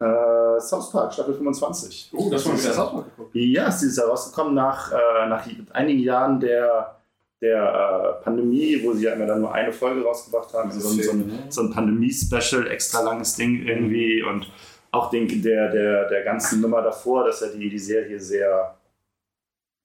äh, 0.00 0.60
South 0.60 0.90
Park, 0.90 1.12
Staffel 1.12 1.34
25. 1.34 2.10
Oh, 2.12 2.28
das 2.28 2.44
war 2.44 2.54
wieder 2.54 2.72
South 2.72 2.90
Park 2.90 3.04
geguckt. 3.16 3.34
Ja, 3.36 3.68
ist 3.68 3.78
dieses 3.80 3.96
Jahr 3.98 4.08
rausgekommen 4.08 4.54
nach, 4.54 4.90
äh, 4.90 5.28
nach 5.28 5.46
einigen 5.72 6.00
Jahren 6.00 6.40
der, 6.40 6.96
der 7.44 8.18
äh, 8.20 8.24
Pandemie, 8.24 8.80
wo 8.82 8.92
sie 8.94 9.04
ja 9.04 9.12
immer 9.12 9.26
dann 9.26 9.40
nur 9.40 9.52
eine 9.54 9.72
Folge 9.72 10.02
rausgebracht 10.02 10.52
haben. 10.54 10.70
Also 10.70 10.88
so, 10.88 11.00
ein- 11.00 11.02
so 11.04 11.10
ein, 11.12 11.38
so 11.50 11.60
ein 11.62 11.70
Pandemie-Special, 11.70 12.66
extra 12.68 13.02
langes 13.02 13.36
Ding 13.36 13.66
irgendwie 13.66 14.22
und 14.22 14.50
auch 14.90 15.10
den, 15.10 15.26
der, 15.42 15.70
der, 15.70 16.08
der 16.08 16.24
ganzen 16.24 16.60
Nummer 16.60 16.80
davor, 16.82 17.24
dass 17.24 17.40
ja 17.40 17.48
die, 17.48 17.68
die 17.68 17.78
Serie 17.78 18.18
sehr, 18.20 18.76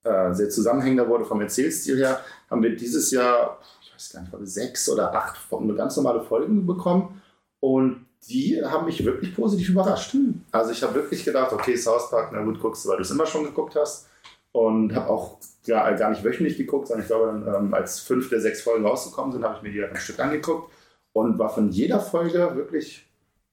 äh, 0.03 0.33
sehr 0.33 0.49
zusammenhängender 0.49 1.07
wurde 1.07 1.25
vom 1.25 1.41
Erzählstil 1.41 1.97
her, 1.97 2.21
haben 2.49 2.63
wir 2.63 2.75
dieses 2.75 3.11
Jahr, 3.11 3.59
ich 3.81 3.93
weiß 3.93 4.13
gar 4.13 4.21
nicht, 4.39 4.51
sechs 4.51 4.89
oder 4.89 5.13
acht 5.13 5.37
ganz 5.75 5.97
normale 5.97 6.21
Folgen 6.21 6.65
bekommen 6.65 7.21
und 7.59 8.05
die 8.29 8.61
haben 8.63 8.85
mich 8.85 9.03
wirklich 9.03 9.33
positiv 9.35 9.69
überrascht. 9.69 10.15
Also 10.51 10.71
ich 10.71 10.83
habe 10.83 10.93
wirklich 10.95 11.23
gedacht, 11.25 11.53
okay, 11.53 11.75
South 11.75 12.09
Park, 12.09 12.31
na 12.33 12.43
gut, 12.43 12.59
guckst 12.59 12.83
du, 12.85 12.89
weil 12.89 12.97
du 12.97 13.03
es 13.03 13.11
immer 13.11 13.25
schon 13.25 13.43
geguckt 13.45 13.75
hast. 13.75 14.07
Und 14.51 14.95
habe 14.95 15.07
auch 15.09 15.37
ja, 15.65 15.91
gar 15.91 16.09
nicht 16.09 16.23
wöchentlich 16.23 16.57
geguckt, 16.57 16.87
sondern 16.87 17.03
ich 17.03 17.07
glaube, 17.07 17.55
ähm, 17.57 17.73
als 17.73 17.99
fünf 17.99 18.29
der 18.29 18.41
sechs 18.41 18.61
Folgen 18.61 18.85
rausgekommen 18.85 19.31
sind, 19.31 19.43
habe 19.43 19.57
ich 19.57 19.61
mir 19.61 19.71
die 19.71 19.81
halt 19.81 19.91
ein 19.91 19.97
Stück 19.97 20.19
angeguckt 20.19 20.71
und 21.13 21.37
war 21.37 21.49
von 21.49 21.69
jeder 21.69 21.99
Folge 21.99 22.51
wirklich 22.55 23.05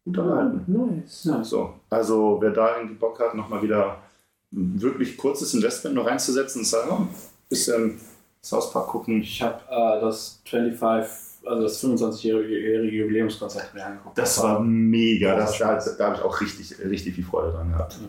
gut 0.04 0.18
unterhalten. 0.18 0.64
Nice. 0.66 1.24
Ja. 1.24 1.42
So, 1.44 1.74
also 1.90 2.38
wer 2.40 2.50
da 2.50 2.76
irgendwie 2.76 2.94
Bock 2.94 3.18
hat, 3.20 3.34
nochmal 3.34 3.62
wieder 3.62 3.98
ein 4.52 4.80
wirklich 4.80 5.16
kurzes 5.16 5.52
Investment 5.54 5.96
noch 5.96 6.06
reinzusetzen 6.06 6.60
und 6.60 6.66
sagen, 6.66 6.90
oh, 6.90 7.02
ein 7.02 7.08
bisschen 7.48 8.00
South 8.42 8.72
Park 8.72 8.88
gucken. 8.88 9.20
Ich 9.20 9.42
habe 9.42 9.60
äh, 9.68 10.00
das 10.00 10.40
25, 10.48 11.48
also 11.48 11.62
das 11.62 11.82
25-jährige 11.82 12.96
Jubiläumskonzert 12.96 13.74
mir 13.74 13.84
angeguckt. 13.84 14.16
Das 14.16 14.40
war 14.42 14.60
mega. 14.60 15.36
Das, 15.36 15.58
da 15.58 15.78
da 15.98 16.06
habe 16.06 16.16
ich 16.16 16.22
auch 16.22 16.40
richtig, 16.40 16.78
richtig 16.78 17.14
viel 17.14 17.24
Freude 17.24 17.52
dran 17.52 17.70
gehabt. 17.70 17.94
Vor 17.94 18.08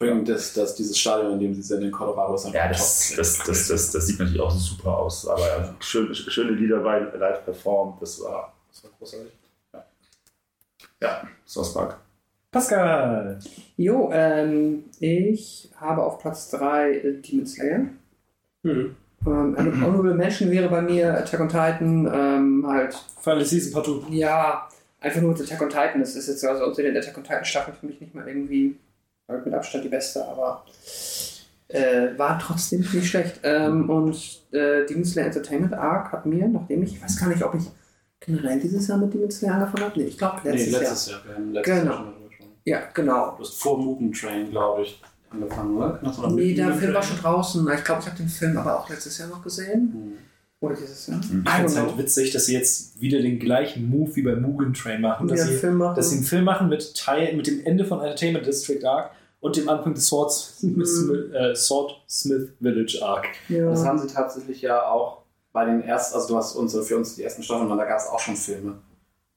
allem 0.00 0.24
das, 0.24 0.52
das, 0.54 0.74
dieses 0.74 0.96
Stadion, 0.98 1.32
in 1.32 1.40
dem 1.40 1.54
sie 1.54 1.62
sind 1.62 1.82
in 1.82 1.90
Colorado, 1.90 2.34
ist 2.34 2.52
Ja, 2.52 2.68
das, 2.68 3.14
das, 3.16 3.38
das, 3.38 3.68
das, 3.68 3.90
das 3.90 4.06
sieht 4.06 4.18
natürlich 4.18 4.40
auch 4.40 4.50
super 4.50 4.96
aus, 4.96 5.26
aber 5.26 5.46
ja, 5.46 5.74
schön, 5.80 6.14
schöne 6.14 6.52
Lieder 6.52 6.78
bei 6.80 7.00
live 7.00 7.44
performt, 7.44 8.00
das 8.00 8.20
war, 8.22 8.54
das 8.70 8.84
war 8.84 8.90
großartig. 8.98 9.32
Ja, 9.72 9.84
ja 11.02 11.28
South 11.46 11.74
Park. 11.74 11.98
Pascal. 12.50 13.38
Jo, 13.76 14.10
ähm, 14.12 14.84
ich 15.00 15.70
habe 15.76 16.02
auf 16.02 16.18
Platz 16.18 16.50
3 16.50 16.92
äh, 16.92 17.12
Demon 17.20 17.46
Slayer. 17.46 17.80
Mhm. 18.62 18.96
Ähm, 19.26 19.56
eine 19.56 19.72
Honorable 19.84 20.14
Mention 20.14 20.50
wäre 20.50 20.68
bei 20.68 20.80
mir 20.80 21.12
Attack 21.18 21.40
on 21.40 21.48
Titan, 21.48 22.10
ähm, 22.12 22.66
halt, 22.66 22.94
Final 23.20 23.44
Season 23.44 23.72
Part 23.72 23.86
2. 23.86 24.14
ja, 24.14 24.68
einfach 25.00 25.20
nur 25.20 25.32
Attack 25.32 25.60
on 25.60 25.68
Titan. 25.68 26.00
Das 26.00 26.14
ist 26.14 26.28
jetzt 26.28 26.44
also 26.44 26.64
unter 26.64 26.82
den 26.82 26.96
Attack 26.96 27.18
on 27.18 27.24
Titan 27.24 27.44
Staffeln 27.44 27.76
für 27.76 27.86
mich 27.86 28.00
nicht 28.00 28.14
mal 28.14 28.26
irgendwie 28.26 28.76
mit 29.28 29.54
Abstand 29.54 29.84
die 29.84 29.88
beste, 29.88 30.24
aber 30.26 30.64
äh, 31.68 32.16
war 32.16 32.38
trotzdem 32.38 32.80
nicht 32.80 33.06
schlecht. 33.06 33.40
Ähm, 33.42 33.88
und 33.90 34.16
äh, 34.52 34.86
Demon 34.86 35.04
Slayer 35.04 35.26
Entertainment 35.26 35.74
Arc 35.74 36.12
hat 36.12 36.26
mir, 36.26 36.48
nachdem 36.48 36.82
ich, 36.82 36.94
ich 36.94 37.02
weiß 37.02 37.18
gar 37.20 37.28
nicht, 37.28 37.42
ob 37.42 37.54
ich 37.54 37.64
generell 38.20 38.58
dieses 38.58 38.88
Jahr 38.88 38.98
mit 38.98 39.12
Demon 39.12 39.30
Slayer 39.30 39.54
angefangen 39.54 39.84
habe. 39.84 39.98
Nee, 40.00 40.06
ich 40.06 40.18
glaube 40.18 40.40
Nee, 40.44 40.50
letztes, 40.52 40.72
letztes 40.80 41.06
Jahr. 41.10 41.18
Jahr. 41.18 41.26
Wir 41.28 41.34
haben 41.34 41.52
letztes 41.52 41.74
Genau. 41.78 41.90
Jahr 41.92 41.96
schon 41.98 42.06
darüber 42.12 42.28
gesprochen. 42.28 42.52
Ja, 42.64 42.80
genau. 42.94 43.30
Du 43.36 43.42
hast 43.42 43.54
vor 43.60 43.78
Mugen 43.78 44.12
Train, 44.12 44.50
glaube 44.50 44.82
ich, 44.82 45.02
angefangen, 45.30 45.76
oder? 45.76 46.00
Du 46.02 46.06
noch 46.06 46.30
Nee, 46.30 46.54
der 46.54 46.72
Film 46.74 46.94
war 46.94 47.00
Train? 47.02 47.10
schon 47.12 47.22
draußen. 47.22 47.68
Ich 47.76 47.84
glaube, 47.84 48.00
ich 48.00 48.06
habe 48.06 48.16
den 48.16 48.28
Film 48.28 48.56
aber 48.56 48.78
auch 48.80 48.88
letztes 48.88 49.18
Jahr 49.18 49.28
noch 49.28 49.42
gesehen. 49.42 49.92
Hm. 49.92 50.12
Oder 50.60 50.74
dieses 50.74 51.06
Jahr? 51.06 51.20
Ich 51.20 51.26
I 51.30 51.30
finde 51.30 51.66
es 51.66 51.76
halt 51.78 51.98
witzig, 51.98 52.32
dass 52.32 52.46
sie 52.46 52.54
jetzt 52.54 53.00
wieder 53.00 53.20
den 53.22 53.38
gleichen 53.38 53.88
Move 53.88 54.16
wie 54.16 54.22
bei 54.22 54.34
Mugen 54.34 54.74
Train 54.74 55.00
machen. 55.02 55.28
Dass, 55.28 55.38
Ja, 55.38 55.46
sie, 55.46 55.56
Film 55.56 55.76
machen. 55.76 55.94
dass 55.94 56.10
sie 56.10 56.16
einen 56.16 56.24
Film 56.24 56.44
machen 56.44 56.68
mit, 56.68 56.96
Teil, 56.96 57.36
mit 57.36 57.46
dem 57.46 57.64
Ende 57.64 57.84
von 57.84 58.00
Entertainment 58.00 58.44
District 58.46 58.84
Arc 58.84 59.12
und 59.40 59.56
dem 59.56 59.68
Anfang 59.68 59.94
des 59.94 60.06
Swordsmith, 60.06 61.32
äh, 61.34 61.54
Swordsmith 61.54 62.50
Village 62.60 62.98
Arc. 63.02 63.26
Ja. 63.48 63.70
Das 63.70 63.84
haben 63.84 63.98
sie 63.98 64.06
tatsächlich 64.08 64.62
ja 64.62 64.82
auch 64.88 65.22
bei 65.52 65.64
den 65.64 65.82
ersten, 65.82 66.16
also 66.16 66.28
du 66.28 66.36
hast 66.36 66.54
unsere, 66.56 66.82
für 66.84 66.96
uns 66.96 67.14
die 67.16 67.22
ersten 67.24 67.42
Staffeln, 67.42 67.68
da 67.68 67.84
gab 67.84 67.98
es 67.98 68.06
auch 68.06 68.20
schon 68.20 68.36
Filme. 68.36 68.78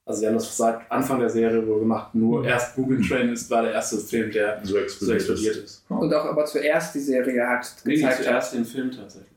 Also 0.06 0.22
wir 0.22 0.30
haben 0.30 0.35
das 0.35 0.58
seit 0.58 0.80
Anfang 0.92 1.19
der 1.19 1.30
Serie 1.30 1.66
wohl 1.66 1.80
gemacht. 1.80 2.14
Nur 2.16 2.44
erst 2.44 2.76
Google 2.76 3.01
Train 3.08 3.30
ist 3.32 3.50
war 3.51 3.62
der 3.62 3.74
erste 3.74 3.98
Film, 3.98 4.32
der 4.32 4.60
So 4.64 4.72
so 4.74 4.78
explodiert, 4.78 5.17
explodiert 5.19 5.56
ist. 5.58 5.64
ist. 5.64 5.84
Und 5.90 6.14
auch 6.14 6.26
aber 6.26 6.46
zuerst 6.46 6.96
die 6.96 7.00
Serie 7.00 7.48
hat 7.48 7.72
Nee, 7.85 7.96
gezeigt. 7.96 8.17
hat. 8.19 8.24
zuerst 8.26 8.53
den 8.56 8.66
Film 8.66 8.92
tatsächlich. 8.92 9.32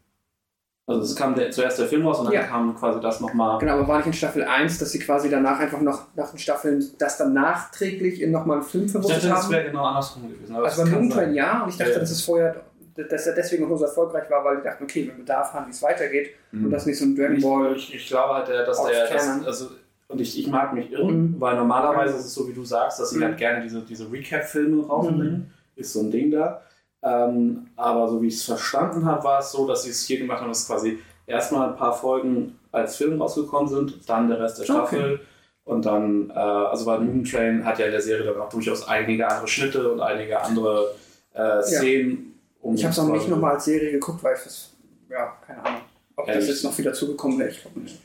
Also 0.86 1.00
es 1.00 1.16
kam 1.16 1.34
der, 1.34 1.50
zuerst 1.50 1.78
der 1.78 1.86
Film 1.86 2.06
raus 2.06 2.18
und 2.18 2.26
dann 2.26 2.34
Ja. 2.34 2.42
kam 2.42 2.74
quasi 2.76 3.00
das 3.00 3.18
nochmal. 3.20 3.58
Genau, 3.58 3.72
aber 3.74 3.88
war 3.88 3.96
nicht 3.98 4.06
in 4.06 4.12
Staffel 4.12 4.44
1, 4.44 4.78
dass 4.78 4.92
sie 4.92 4.98
quasi 4.98 5.30
danach 5.30 5.58
einfach 5.58 5.80
noch 5.80 6.08
nach 6.14 6.28
den 6.30 6.38
Staffeln 6.38 6.84
das 6.98 7.16
dann 7.16 7.32
nachträglich 7.32 8.20
in 8.20 8.30
nochmal 8.30 8.58
einen 8.58 8.66
Film 8.66 8.84
Ich 8.84 8.92
verwurstet 8.92 9.24
dachte, 9.24 9.34
das 9.34 9.44
haben? 9.44 9.52
wäre 9.52 9.64
genau 9.64 9.84
andersrum 9.84 10.28
gewesen. 10.28 10.54
Also 10.56 10.84
bei 10.84 10.90
Moontrain 10.90 11.32
ja, 11.32 11.62
und 11.62 11.70
ich 11.70 11.78
dachte, 11.78 11.92
Ja. 11.92 11.98
dass 12.00 12.10
es 12.10 12.20
vorher, 12.22 12.56
dass 12.96 13.26
er 13.26 13.34
deswegen 13.34 13.64
auch 13.72 13.76
so 13.78 13.84
erfolgreich 13.86 14.28
war, 14.28 14.44
weil 14.44 14.58
die 14.58 14.64
dachten, 14.64 14.84
okay, 14.84 15.00
wenn 15.08 15.16
wir 15.16 15.24
Bedarf 15.24 15.54
haben, 15.54 15.66
wie 15.66 15.70
es 15.70 15.82
weitergeht 15.82 16.30
und 16.52 16.70
das 16.70 16.84
nicht 16.84 16.98
so 16.98 17.06
ein 17.06 17.16
Dragon 17.16 17.36
Ich, 17.36 17.42
Ball. 17.42 17.74
ich, 17.76 17.94
ich 17.94 18.06
glaube 18.06 18.34
halt, 18.34 18.48
der- 18.48 18.66
dass 18.66 18.84
der, 18.84 19.08
das, 19.10 19.28
also, 19.46 19.70
und 20.08 20.20
ich, 20.20 20.38
ich 20.38 20.46
mag 20.48 20.74
mich 20.74 20.92
irren, 20.92 21.30
Mhm. 21.32 21.40
weil 21.40 21.56
normalerweise 21.56 22.18
ist 22.18 22.26
es 22.26 22.34
so, 22.34 22.46
wie 22.46 22.52
du 22.52 22.62
sagst, 22.62 23.00
dass 23.00 23.08
sie 23.08 23.18
Mhm. 23.18 23.24
halt 23.24 23.38
gerne 23.38 23.62
diese, 23.62 23.80
diese 23.80 24.12
Recap-Filme 24.12 24.86
rausbringen. 24.86 25.50
Ist 25.76 25.94
so 25.94 26.00
ein 26.00 26.10
Ding 26.10 26.30
da. 26.30 26.60
Ähm, 27.04 27.66
aber 27.76 28.08
so 28.08 28.22
wie 28.22 28.28
ich 28.28 28.36
es 28.36 28.44
verstanden 28.44 29.04
habe, 29.04 29.22
war 29.24 29.40
es 29.40 29.52
so, 29.52 29.66
dass 29.68 29.82
sie 29.82 29.90
es 29.90 30.06
hier 30.06 30.18
gemacht 30.18 30.40
haben, 30.40 30.48
dass 30.48 30.66
quasi 30.66 30.98
erstmal 31.26 31.68
ein 31.68 31.76
paar 31.76 31.92
Folgen 31.92 32.58
als 32.72 32.96
Film 32.96 33.20
rausgekommen 33.20 33.68
sind, 33.68 34.08
dann 34.08 34.28
der 34.28 34.40
Rest 34.40 34.58
der 34.58 34.64
Staffel. 34.64 35.20
Und 35.64 35.86
dann, 35.86 36.30
äh, 36.30 36.34
also 36.34 36.86
weil 36.86 37.00
Moon 37.00 37.24
Train 37.24 37.64
hat 37.64 37.78
ja 37.78 37.86
in 37.86 37.92
der 37.92 38.00
Serie 38.00 38.24
dann 38.24 38.40
auch 38.40 38.48
durchaus 38.48 38.86
einige 38.88 39.26
andere 39.28 39.48
Schnitte 39.48 39.92
und 39.92 40.00
einige 40.00 40.40
andere 40.40 40.94
äh, 41.32 41.62
Szenen. 41.62 42.34
um 42.60 42.74
Ich 42.74 42.84
habe 42.84 42.92
es 42.92 42.98
auch 42.98 43.08
nicht 43.08 43.28
nochmal 43.28 43.54
als 43.54 43.64
Serie 43.64 43.92
geguckt, 43.92 44.22
weil 44.22 44.36
ich 44.36 44.44
das, 44.44 44.72
ja, 45.08 45.36
keine 45.46 45.64
Ahnung, 45.64 45.80
ob 46.16 46.26
das 46.26 46.34
Ehrlich? 46.34 46.50
jetzt 46.50 46.64
noch 46.64 46.76
wieder 46.76 46.92
zugekommen 46.92 47.38
wäre, 47.38 47.50
ich 47.50 47.62
glaube 47.62 47.80
nicht. 47.80 48.00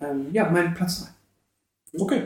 Ähm, 0.00 0.26
ja, 0.32 0.50
mein 0.50 0.74
Platz 0.74 1.06
3. 1.92 2.00
Okay. 2.00 2.22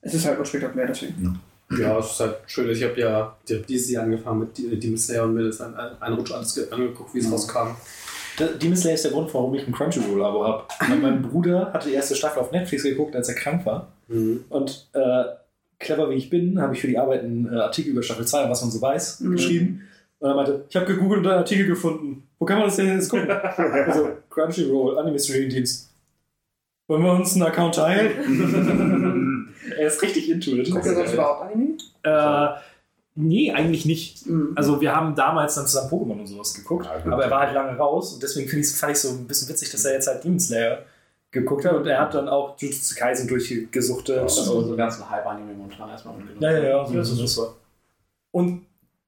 Es 0.00 0.14
ist 0.14 0.26
halt 0.26 0.38
unspektakulär, 0.38 0.86
deswegen. 0.86 1.22
Ja, 1.22 1.34
es 1.70 2.10
ist 2.12 2.20
halt 2.20 2.36
schön. 2.46 2.70
Ich 2.70 2.82
habe 2.82 2.98
ja 2.98 3.36
ich 3.46 3.54
hab 3.56 3.66
dieses 3.66 3.90
Jahr 3.90 4.04
angefangen 4.04 4.40
mit 4.40 4.82
Demon 4.82 4.96
Slayer 4.96 5.24
und 5.24 5.34
mir 5.34 5.44
das 5.44 5.60
ein, 5.60 5.74
ein 6.00 6.12
Rutsch 6.14 6.32
alles 6.32 6.54
ge- 6.54 6.70
angeguckt, 6.70 7.14
wie 7.14 7.18
es 7.18 7.30
rauskam. 7.30 7.76
Demon 8.62 8.76
Slayer 8.76 8.94
ist 8.94 9.04
der 9.04 9.10
Grund, 9.10 9.32
warum 9.34 9.54
ich 9.54 9.66
ein 9.66 9.72
Crunchyroll-Abo 9.72 10.44
habe. 10.46 10.64
Mein 11.02 11.22
Bruder 11.22 11.72
hatte 11.72 11.88
die 11.88 11.94
erste 11.94 12.14
Staffel 12.14 12.40
auf 12.40 12.52
Netflix 12.52 12.84
geguckt, 12.84 13.14
als 13.16 13.28
er 13.28 13.34
krank 13.34 13.66
war. 13.66 13.88
Und 14.48 14.88
äh, 14.94 15.24
clever 15.78 16.08
wie 16.10 16.14
ich 16.14 16.30
bin, 16.30 16.60
habe 16.60 16.74
ich 16.74 16.80
für 16.80 16.86
die 16.86 16.98
Arbeit 16.98 17.22
einen 17.24 17.52
äh, 17.52 17.56
Artikel 17.56 17.90
über 17.90 18.02
Staffel 18.02 18.26
2, 18.26 18.48
was 18.48 18.62
man 18.62 18.70
so 18.70 18.80
weiß, 18.80 19.24
geschrieben. 19.32 19.82
Und 20.20 20.30
er 20.30 20.34
meinte, 20.36 20.64
ich 20.68 20.76
habe 20.76 20.86
gegoogelt 20.86 21.20
und 21.20 21.26
einen 21.26 21.38
Artikel 21.38 21.66
gefunden. 21.66 22.22
Wo 22.38 22.44
kann 22.46 22.58
man 22.58 22.68
das 22.68 22.76
denn 22.76 22.88
jetzt 22.88 23.08
gucken? 23.10 23.28
also, 23.86 24.08
Crunchyroll, 24.30 24.98
Anime 24.98 25.18
Streaming 25.18 25.50
Dienst. 25.50 25.90
Wollen 26.86 27.02
wir 27.02 27.12
uns 27.12 27.34
einen 27.34 27.42
Account 27.42 27.74
teilen? 27.74 28.12
er 29.78 29.86
ist 29.86 30.02
richtig 30.02 30.28
into 30.30 30.52
it. 30.56 30.70
Guckt 30.70 30.84
ihr 30.86 30.94
sonst 30.94 31.12
überhaupt 31.14 31.42
Anime? 31.42 31.76
Äh, 32.02 32.48
nee, 33.14 33.52
eigentlich 33.52 33.84
nicht. 33.86 34.26
Mhm. 34.26 34.52
Also 34.56 34.80
wir 34.80 34.94
haben 34.94 35.14
damals 35.14 35.54
dann 35.54 35.66
zusammen 35.66 35.90
Pokémon 35.90 36.18
und 36.20 36.26
sowas 36.26 36.54
geguckt, 36.54 36.86
Ja, 36.86 37.12
aber 37.12 37.24
er 37.24 37.30
war 37.30 37.40
halt 37.40 37.54
lange 37.54 37.76
raus 37.78 38.12
und 38.14 38.22
deswegen 38.22 38.48
ich's- 38.58 38.78
fand 38.78 38.92
ich 38.92 38.98
so 38.98 39.08
ein 39.10 39.26
bisschen 39.26 39.48
witzig, 39.48 39.70
dass 39.70 39.84
er 39.84 39.94
jetzt 39.94 40.06
halt 40.08 40.22
Demon 40.24 40.38
Slayer 40.40 40.84
geguckt 41.30 41.64
hat 41.66 41.74
und 41.74 41.86
er 41.86 42.00
hat 42.00 42.14
dann 42.14 42.28
auch 42.28 42.58
Jujutsu 42.58 42.94
Kaisen 42.94 43.28
durchgesuchtet. 43.28 44.18
Also 44.18 44.62
so 44.62 44.76
ganzen 44.76 45.08
Hype-Anime 45.10 45.52
momentan 45.52 45.90
erstmal 45.90 46.16
mitgenommen. 46.16 46.42
Ja, 46.42 46.52
ja, 46.58 46.68
ja, 46.68 46.86
so 46.86 46.98
ist 46.98 47.10
es. 47.36 47.40
Und 48.30 48.64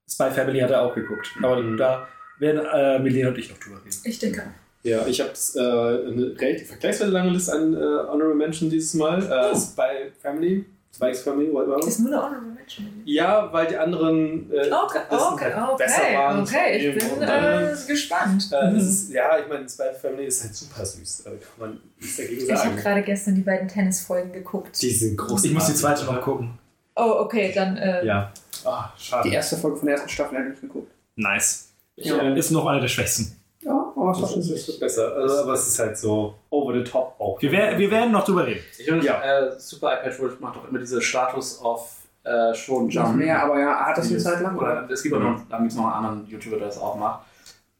Spy 0.09 0.29
Family 0.31 0.59
hat 0.59 0.71
er 0.71 0.81
auch 0.83 0.93
geguckt. 0.93 1.31
Aber 1.41 1.61
da 1.77 2.07
werden 2.39 2.65
äh, 2.65 2.99
Milena 2.99 3.29
und 3.29 3.37
ich 3.37 3.49
noch 3.49 3.57
drüber 3.57 3.77
reden. 3.77 3.95
Ich 4.03 4.19
denke. 4.19 4.43
Ja, 4.83 5.05
ich 5.05 5.21
habe 5.21 5.31
äh, 5.55 6.07
eine 6.11 6.35
relativ 6.39 6.69
vergleichsweise 6.69 7.11
lange 7.11 7.29
Liste 7.31 7.53
an 7.53 7.73
äh, 7.73 7.77
Honorable 7.77 8.35
Mention 8.35 8.69
dieses 8.69 8.93
Mal. 8.95 9.21
Äh, 9.21 9.55
Spy 9.55 10.11
Family, 10.21 10.65
Spikes 10.93 11.21
Family, 11.21 11.53
whatever. 11.53 11.77
Ist 11.87 11.99
nur 11.99 12.09
eine 12.13 12.23
Honorable 12.23 12.51
Mention. 12.53 12.87
Ja, 13.05 13.51
weil 13.53 13.67
die 13.67 13.77
anderen 13.77 14.51
äh, 14.51 14.71
Okay, 14.71 14.99
okay, 15.09 15.53
halt 15.53 15.77
besser 15.77 16.01
okay, 16.01 16.17
waren. 16.17 16.41
okay. 16.41 16.77
Ich 16.89 16.97
bin 16.97 17.21
äh, 17.21 17.75
gespannt. 17.87 18.47
äh, 18.51 18.73
das 18.73 18.83
ist, 18.83 19.11
ja, 19.11 19.37
ich 19.39 19.47
meine, 19.47 19.69
Spy 19.69 19.83
Family 20.01 20.25
ist 20.25 20.43
halt 20.43 20.55
super 20.55 20.83
süß. 20.85 21.23
Da 21.25 21.29
kann 21.31 21.39
man 21.59 21.79
nichts 21.99 22.17
dagegen 22.17 22.43
Ich 22.43 22.49
habe 22.51 22.59
sagen. 22.59 22.75
gerade 22.77 23.01
gestern 23.03 23.35
die 23.35 23.41
beiden 23.41 23.67
Tennisfolgen 23.67 24.31
geguckt. 24.33 24.81
Die 24.81 24.89
sind 24.89 25.15
groß. 25.17 25.43
Ich 25.45 25.51
muss 25.53 25.67
die 25.67 25.75
zweite 25.75 26.05
noch 26.05 26.21
gucken. 26.21 26.57
Oh, 26.95 27.17
okay, 27.19 27.51
dann. 27.53 27.77
Äh, 27.77 28.03
Ja. 28.05 28.33
Ah, 28.65 28.91
schade. 28.97 29.29
Die 29.29 29.35
erste 29.35 29.57
Folge 29.57 29.77
von 29.77 29.85
der 29.87 29.95
ersten 29.95 30.09
Staffel 30.09 30.37
habe 30.37 30.47
ich 30.47 30.53
nicht 30.53 30.61
geguckt. 30.61 30.91
Nice. 31.15 31.67
Ich, 31.95 32.11
äh, 32.11 32.37
Ist 32.37 32.51
noch 32.51 32.65
eine 32.65 32.81
der 32.81 32.87
schwächsten. 32.87 33.35
Ja, 33.63 33.93
aber 33.95 34.11
es 34.11 34.21
war 34.21 34.29
das 34.29 34.37
ist, 34.37 34.51
das 34.51 34.67
wird 34.69 34.79
besser. 34.79 35.15
Also, 35.15 35.35
aber 35.43 35.53
es 35.53 35.67
ist 35.67 35.79
halt 35.79 35.97
so 35.97 36.33
over 36.49 36.73
the 36.73 36.83
top 36.83 37.15
auch. 37.19 37.41
Wir, 37.41 37.51
wer- 37.51 37.77
wir 37.77 37.91
werden 37.91 38.11
noch 38.11 38.25
drüber 38.25 38.45
reden. 38.47 38.61
Ich 38.77 38.85
finde, 38.85 39.05
Ja. 39.05 39.21
äh, 39.21 39.59
Super 39.59 39.99
iPad 39.99 40.19
World 40.19 40.41
macht 40.41 40.55
doch 40.55 40.67
immer 40.67 40.79
diese 40.79 41.01
Status 41.01 41.59
auf 41.61 41.97
äh, 42.23 42.53
schon 42.53 42.89
Jump. 42.89 43.15
mehr, 43.17 43.41
aber 43.43 43.59
ja, 43.59 43.75
hat 43.85 43.97
das 43.97 44.09
eine 44.09 44.17
Zeit 44.19 44.41
lang, 44.41 44.55
oder? 44.57 44.83
Oder 44.85 44.91
es 44.91 45.01
gibt 45.03 45.15
auch 45.15 45.19
noch, 45.19 45.41
dann 45.49 45.61
gibt 45.61 45.71
es 45.71 45.77
noch 45.77 45.85
einen 45.85 46.05
anderen 46.05 46.27
YouTuber, 46.29 46.57
der 46.57 46.67
das 46.67 46.77
auch 46.79 46.95
macht. 46.95 47.25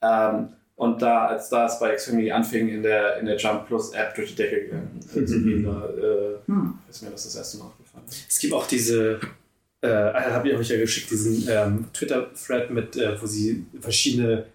Ähm, 0.01 0.49
und 0.75 0.99
da, 1.01 1.27
als 1.27 1.49
da 1.49 1.67
es 1.67 1.79
bei 1.79 1.93
Xfinity 1.93 2.31
anfing, 2.31 2.69
in 2.69 2.81
der, 2.81 3.17
in 3.17 3.27
der 3.27 3.37
Jump 3.37 3.67
Plus 3.67 3.93
App 3.93 4.15
durch 4.15 4.29
die 4.31 4.35
Decke 4.37 4.61
gegangen 4.65 4.99
zu 5.27 5.43
gehen, 5.43 5.63
da 5.63 5.85
äh, 5.89 6.37
Hm. 6.47 6.79
ist 6.89 7.03
mir 7.03 7.11
das 7.11 7.23
das 7.25 7.35
erste 7.35 7.57
Mal 7.59 7.65
aufgefallen. 7.65 8.03
Es 8.27 8.39
gibt 8.39 8.53
auch 8.53 8.65
diese, 8.65 9.19
äh, 9.81 9.87
habe 9.89 10.49
ich 10.49 10.55
euch 10.57 10.69
ja 10.69 10.77
geschickt, 10.77 11.11
diesen 11.11 11.47
ähm, 11.47 11.85
Twitter-Thread 11.93 12.71
mit, 12.71 12.95
äh, 12.97 13.21
wo 13.21 13.27
sie 13.27 13.65
verschiedene 13.79 14.45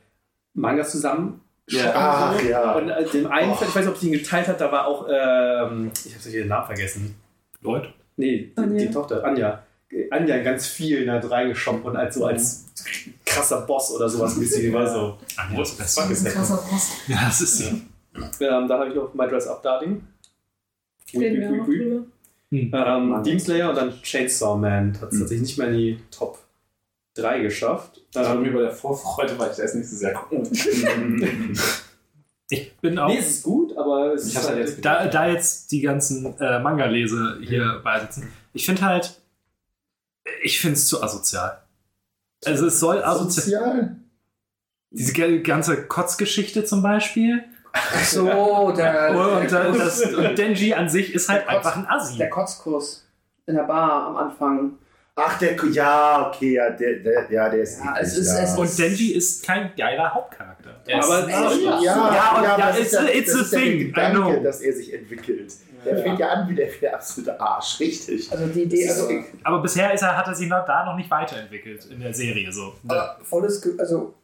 Mangas 0.57 0.91
zusammen 0.91 1.41
Ja. 1.69 1.93
Ach 1.95 2.43
ja. 2.43 2.73
Und 2.73 2.89
äh, 2.89 3.05
dem 3.05 3.27
einen, 3.27 3.53
ich 3.53 3.61
weiß 3.61 3.77
nicht, 3.77 3.89
ob 3.89 3.97
sie 3.97 4.07
ihn 4.09 4.13
geteilt 4.13 4.49
hat, 4.49 4.61
da 4.61 4.71
war 4.71 4.87
auch, 4.87 5.07
ähm, 5.11 5.91
ich 6.05 6.15
habe 6.15 6.31
den 6.31 6.49
Namen 6.49 6.67
vergessen. 6.67 7.17
Leute. 7.61 7.93
Nee, 8.17 8.53
die, 8.57 8.57
Anja. 8.57 8.87
die 8.87 8.91
Tochter, 8.91 9.25
Anja. 9.25 9.63
Anja 10.11 10.43
ganz 10.43 10.67
viel 10.67 11.11
hat 11.11 11.31
reingeschoppt 11.31 11.85
und 11.85 11.97
als 11.97 12.15
so 12.17 12.25
als 12.27 12.67
krasser 13.25 13.63
Boss 13.63 13.93
oder 13.93 14.09
sowas 14.09 14.35
sie 14.35 14.73
war 14.73 14.87
so. 14.87 15.19
Anja 15.37 15.63
ist 15.63 15.81
was 15.81 15.99
fuck 15.99 16.11
ist 16.11 16.27
ein 16.27 16.33
krasser 16.33 16.57
Boss. 16.71 16.93
Ja, 17.09 17.25
das 17.27 17.41
ist 17.41 17.59
sie. 17.59 17.83
Ähm, 18.41 18.69
da 18.69 18.79
habe 18.79 18.89
ich 18.89 18.95
noch 18.95 19.13
My 19.15 19.29
Dress 19.29 19.47
Up 19.47 19.63
Darling. 19.63 20.03
Reden 21.15 21.41
wir 21.41 21.49
auch 21.51 21.57
noch 21.57 21.65
drüber. 21.67 22.07
Ähm, 22.53 23.23
Demon 23.25 23.41
Slayer 23.41 23.71
und 23.71 23.77
dann 23.77 24.03
Chainsaw 24.03 24.57
Man 24.57 24.95
hat 25.01 25.09
es 25.09 25.13
Hm. 25.13 25.21
tatsächlich 25.21 25.41
nicht 25.41 25.59
mehr 25.59 25.69
in 25.69 25.75
die 25.77 25.99
Top 26.11 26.39
3 27.17 27.41
geschafft. 27.41 28.01
Also 28.15 28.31
Ähm, 28.33 28.43
mir 28.43 28.53
bei 28.53 28.61
der 28.63 28.71
Vorfreude 28.73 29.39
war 29.39 29.51
ich 29.51 29.57
das 29.57 29.75
nicht 29.75 29.89
so 29.89 29.97
sehr 29.97 30.13
gucken. 30.15 30.49
Ich 32.49 32.77
bin 32.77 32.97
auch. 32.97 33.09
nee, 33.09 33.19
es 33.19 33.29
ist 33.31 33.43
gut, 33.43 33.77
aber 33.77 34.15
es 34.15 34.29
Ich 34.29 34.37
ist 34.37 34.49
halt 34.49 34.59
jetzt 34.59 34.85
da, 34.85 35.07
da 35.09 35.27
jetzt 35.27 35.73
die 35.73 35.81
ganzen 35.81 36.39
äh, 36.39 36.61
Manga-Lese 36.61 37.39
hier 37.43 37.81
beisitzen, 37.83 38.31
ich 38.53 38.65
finde 38.65 38.83
halt, 38.83 39.21
ich 40.45 40.61
finde 40.61 40.75
es 40.75 40.87
zu 40.87 41.03
asozial. 41.03 41.61
Also 42.45 42.67
es 42.67 42.79
soll 42.79 43.03
asozial. 43.03 43.63
Sozial. 43.65 43.97
Diese 44.91 45.41
ganze 45.43 45.89
Kotzgeschichte 45.89 46.65
zum 46.65 46.83
Beispiel. 46.83 47.43
So, 48.05 48.25
der, 48.71 49.11
Und, 49.11 49.51
der, 49.51 49.73
das, 49.73 50.03
und 50.03 50.39
Denji 50.39 50.73
an 50.73 50.89
sich 50.89 51.13
ist 51.15 51.29
halt 51.29 51.43
Der 51.43 51.49
Kotz- 51.49 51.57
einfach 51.57 51.77
ein 51.79 51.87
Assi. 51.89 52.17
der 52.17 52.31
Kotzkurs 52.31 53.05
in 53.47 53.57
der 53.57 53.65
Bar 53.65 54.07
am 54.07 54.17
Anfang. 54.17 54.79
Ach, 55.19 55.39
der, 55.39 55.57
ja, 55.73 56.29
okay, 56.29 56.53
ja, 56.55 56.69
der, 56.71 56.97
der, 57.01 57.31
ja, 57.31 57.49
der 57.49 57.63
ist. 57.63 57.79
Ja, 57.83 57.93
eklig, 57.93 58.03
es 58.07 58.19
ist- 58.19 58.37
ja. 58.37 58.43
es 58.45 58.55
Und 58.59 58.79
Denji 58.79 59.13
ist 59.15 59.47
kein 59.47 59.71
geiler 59.75 60.13
Hauptcharakter. 60.13 60.75
Er 60.87 60.99
ist- 60.99 61.05
Aber- 61.11 61.29
ja, 61.31 61.81
Ja, 61.81 62.15
ja, 62.15 62.37
und- 62.37 62.59
ja, 62.59 62.69
it's 62.71 62.79
ist 62.81 62.93
ja, 62.93 63.01
a- 63.01 63.09
it's 63.09 63.33
das 63.33 63.41
a 63.41 63.43
ist 63.45 63.53
ja 63.53 63.59
thing, 63.59 63.93
know. 64.13 64.43
dass 64.43 64.61
er 64.61 64.73
sich 64.75 64.93
entwickelt. 64.93 65.55
Der 65.87 65.99
fängt 66.03 66.19
ja 66.19 66.29
an 66.31 66.49
wie 66.51 66.55
der, 66.55 66.69
der 66.83 66.95
absolute 66.97 67.41
Arsch, 67.41 67.81
richtig. 67.81 68.31
Also 68.31 68.47
die 68.49 68.63
Idee, 68.65 68.89
also 68.89 69.09
aber 69.45 69.63
bisher 69.63 69.95
ist 69.95 70.03
er, 70.03 70.17
hat 70.17 70.27
er 70.27 70.35
sich 70.35 70.49
noch, 70.49 70.67
da 70.67 70.85
noch 70.85 70.97
nicht 70.97 71.11
weiterentwickelt 71.11 71.87
in 71.87 72.01
der 72.01 72.13
Serie. 72.13 72.53
So. 72.53 72.75
Aber 72.89 73.17
volles, 73.23 73.63
also 73.79 74.15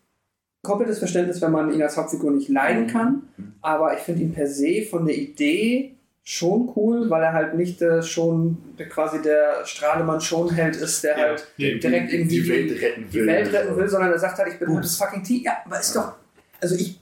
komplettes 0.63 0.99
Verständnis, 0.99 1.41
wenn 1.41 1.53
man 1.53 1.73
ihn 1.73 1.81
als 1.83 1.97
Hauptfigur 1.97 2.33
nicht 2.33 2.49
leiden 2.49 2.87
kann. 2.89 3.23
Aber 3.63 3.95
ich 3.95 4.01
finde 4.01 4.23
ihn 4.23 4.35
per 4.35 4.47
se 4.47 4.83
von 4.91 5.07
der 5.07 5.17
Idee 5.17 5.97
schon 6.25 6.73
cool, 6.77 7.11
weil 7.11 7.23
er 7.23 7.33
halt 7.33 7.55
nicht 7.55 7.83
äh, 7.83 8.03
schon 8.03 8.57
der, 8.79 8.89
quasi 8.89 9.21
der 9.23 9.65
Strahlemann 9.65 10.21
Schonheld 10.21 10.77
ist, 10.77 11.03
der 11.03 11.19
Ja, 11.19 11.25
halt 11.25 11.47
die- 11.59 11.81
direkt 11.81 12.13
irgendwie 12.13 12.41
die 12.43 12.49
Welt 12.49 12.81
retten 12.83 13.07
die 13.11 13.15
will. 13.15 13.27
Welt 13.27 13.53
retten 13.53 13.77
will, 13.77 13.89
sondern 13.89 14.13
er 14.13 14.19
sagt 14.19 14.39
halt, 14.39 14.53
ich 14.53 14.59
bin 14.59 14.73
halt 14.73 14.85
das 14.85 14.97
fucking 14.97 15.25
Team. 15.25 15.43
Ja, 15.43 15.57
aber 15.65 15.81
ist 15.81 15.97
doch, 15.97 16.13
also 16.61 16.77
ich 16.77 17.01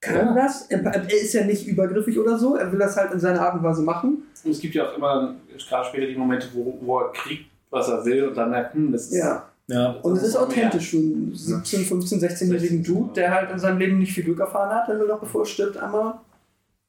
kann 0.00 0.34
das. 0.34 0.66
Er, 0.70 0.80
ist 1.10 1.32
ja 1.34 1.44
nicht 1.44 1.66
übergriffig 1.66 2.18
oder 2.18 2.38
so. 2.38 2.56
Er 2.56 2.70
will 2.72 2.78
das 2.78 2.96
halt 2.96 3.12
in 3.12 3.20
seiner 3.20 3.40
Art 3.40 3.54
und 3.54 3.62
Weise 3.62 3.82
machen. 3.82 4.22
Und 4.44 4.50
es 4.50 4.60
gibt 4.60 4.74
ja 4.74 4.88
auch 4.90 4.96
immer, 4.96 5.34
gerade 5.68 5.88
später 5.88 6.06
die 6.06 6.16
Momente, 6.16 6.46
wo, 6.54 6.78
wo 6.82 7.00
er 7.00 7.12
kriegt, 7.12 7.46
was 7.70 7.88
er 7.88 8.04
will 8.04 8.28
und 8.28 8.34
dann 8.36 8.50
merkt, 8.50 8.74
hm, 8.74 8.92
das 8.92 9.06
ist. 9.06 9.14
Ja. 9.18 9.48
Ja. 9.66 9.92
Und 10.02 10.16
es 10.18 10.22
ist 10.24 10.36
authentisch 10.36 10.90
für 10.90 10.98
einen 10.98 11.32
17, 11.34 11.84
15, 11.86 12.20
16-jährigen 12.20 12.82
Dude, 12.82 13.14
der 13.14 13.30
halt 13.34 13.50
in 13.50 13.58
seinem 13.58 13.78
Leben 13.78 13.98
nicht 13.98 14.12
viel 14.12 14.24
Glück 14.24 14.40
erfahren 14.40 14.74
hat. 14.74 14.88
Der 14.88 14.98
will 15.00 15.06
doch, 15.08 15.20
bevor 15.20 15.42
er 15.42 15.46
stirbt, 15.46 15.78
einmal. 15.78 16.14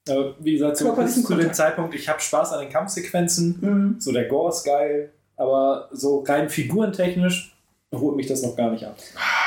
Aber 0.07 0.35
wie 0.39 0.53
gesagt, 0.53 0.77
so 0.77 0.91
bis 0.93 1.23
zu 1.23 1.35
dem. 1.35 1.53
Zeitpunkt, 1.53 1.95
ich 1.95 2.07
habe 2.07 2.19
Spaß 2.19 2.53
an 2.53 2.59
den 2.61 2.69
Kampfsequenzen. 2.69 3.57
Mhm. 3.59 3.95
So 3.99 4.11
der 4.11 4.25
Gore 4.25 4.49
ist 4.49 4.63
geil. 4.63 5.11
Aber 5.37 5.89
so 5.91 6.23
rein 6.27 6.47
figurentechnisch 6.49 7.55
holt 7.93 8.15
mich 8.15 8.27
das 8.27 8.41
noch 8.43 8.55
gar 8.55 8.69
nicht 8.71 8.85
ab. 8.85 8.95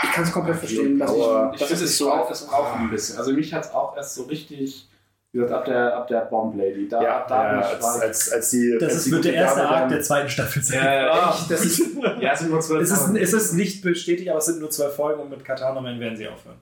Ich 0.02 0.12
kann 0.12 0.24
es 0.24 0.32
komplett 0.32 0.56
verstehen. 0.56 0.98
Dass 0.98 1.10
Power. 1.12 1.52
Ich 1.54 1.60
ich, 1.62 1.66
finde, 1.68 1.84
es 1.84 1.98
braucht, 1.98 2.30
es 2.32 2.46
braucht 2.46 2.76
ein 2.76 2.90
bisschen. 2.90 3.18
Also 3.18 3.32
mich 3.32 3.52
hat 3.54 3.64
es 3.66 3.70
auch 3.72 3.96
erst 3.96 4.14
so 4.14 4.22
richtig, 4.24 4.88
wie 5.32 5.38
gesagt, 5.38 5.54
ab 5.54 5.64
der, 5.66 5.96
ab 5.96 6.08
der 6.08 6.20
Bomb 6.22 6.56
Lady. 6.56 6.88
Da, 6.88 7.02
Ja, 7.02 7.26
da 7.28 7.52
ja, 7.54 7.60
als, 7.60 7.84
als, 8.00 8.32
als 8.32 8.50
die. 8.50 8.76
Das 8.80 8.90
als 8.92 8.96
ist, 8.98 9.06
die 9.06 9.10
wird 9.12 9.24
der 9.26 9.34
erste 9.34 9.62
Arc 9.68 9.80
dann- 9.82 9.88
der 9.90 10.00
zweiten 10.02 10.28
Staffel 10.28 10.62
sein. 10.62 10.82
Ja, 10.84 11.30
echt, 11.30 11.50
das 11.50 11.64
ist, 11.64 11.82
ja, 12.20 12.32
es 12.32 12.38
sind 12.40 12.50
nur 12.50 12.60
zwölf 12.60 12.82
Es 12.82 12.90
ist, 12.90 12.98
Folgen. 13.02 13.16
es 13.16 13.32
ist 13.32 13.52
nicht 13.52 13.82
bestätigt, 13.82 14.28
aber 14.30 14.38
es 14.38 14.46
sind 14.46 14.60
nur 14.60 14.70
zwei 14.70 14.88
Folgen 14.88 15.20
und 15.22 15.30
mit 15.30 15.44
Katana 15.44 15.80
Man 15.80 16.00
werden 16.00 16.16
sie 16.16 16.26
aufhören. 16.28 16.56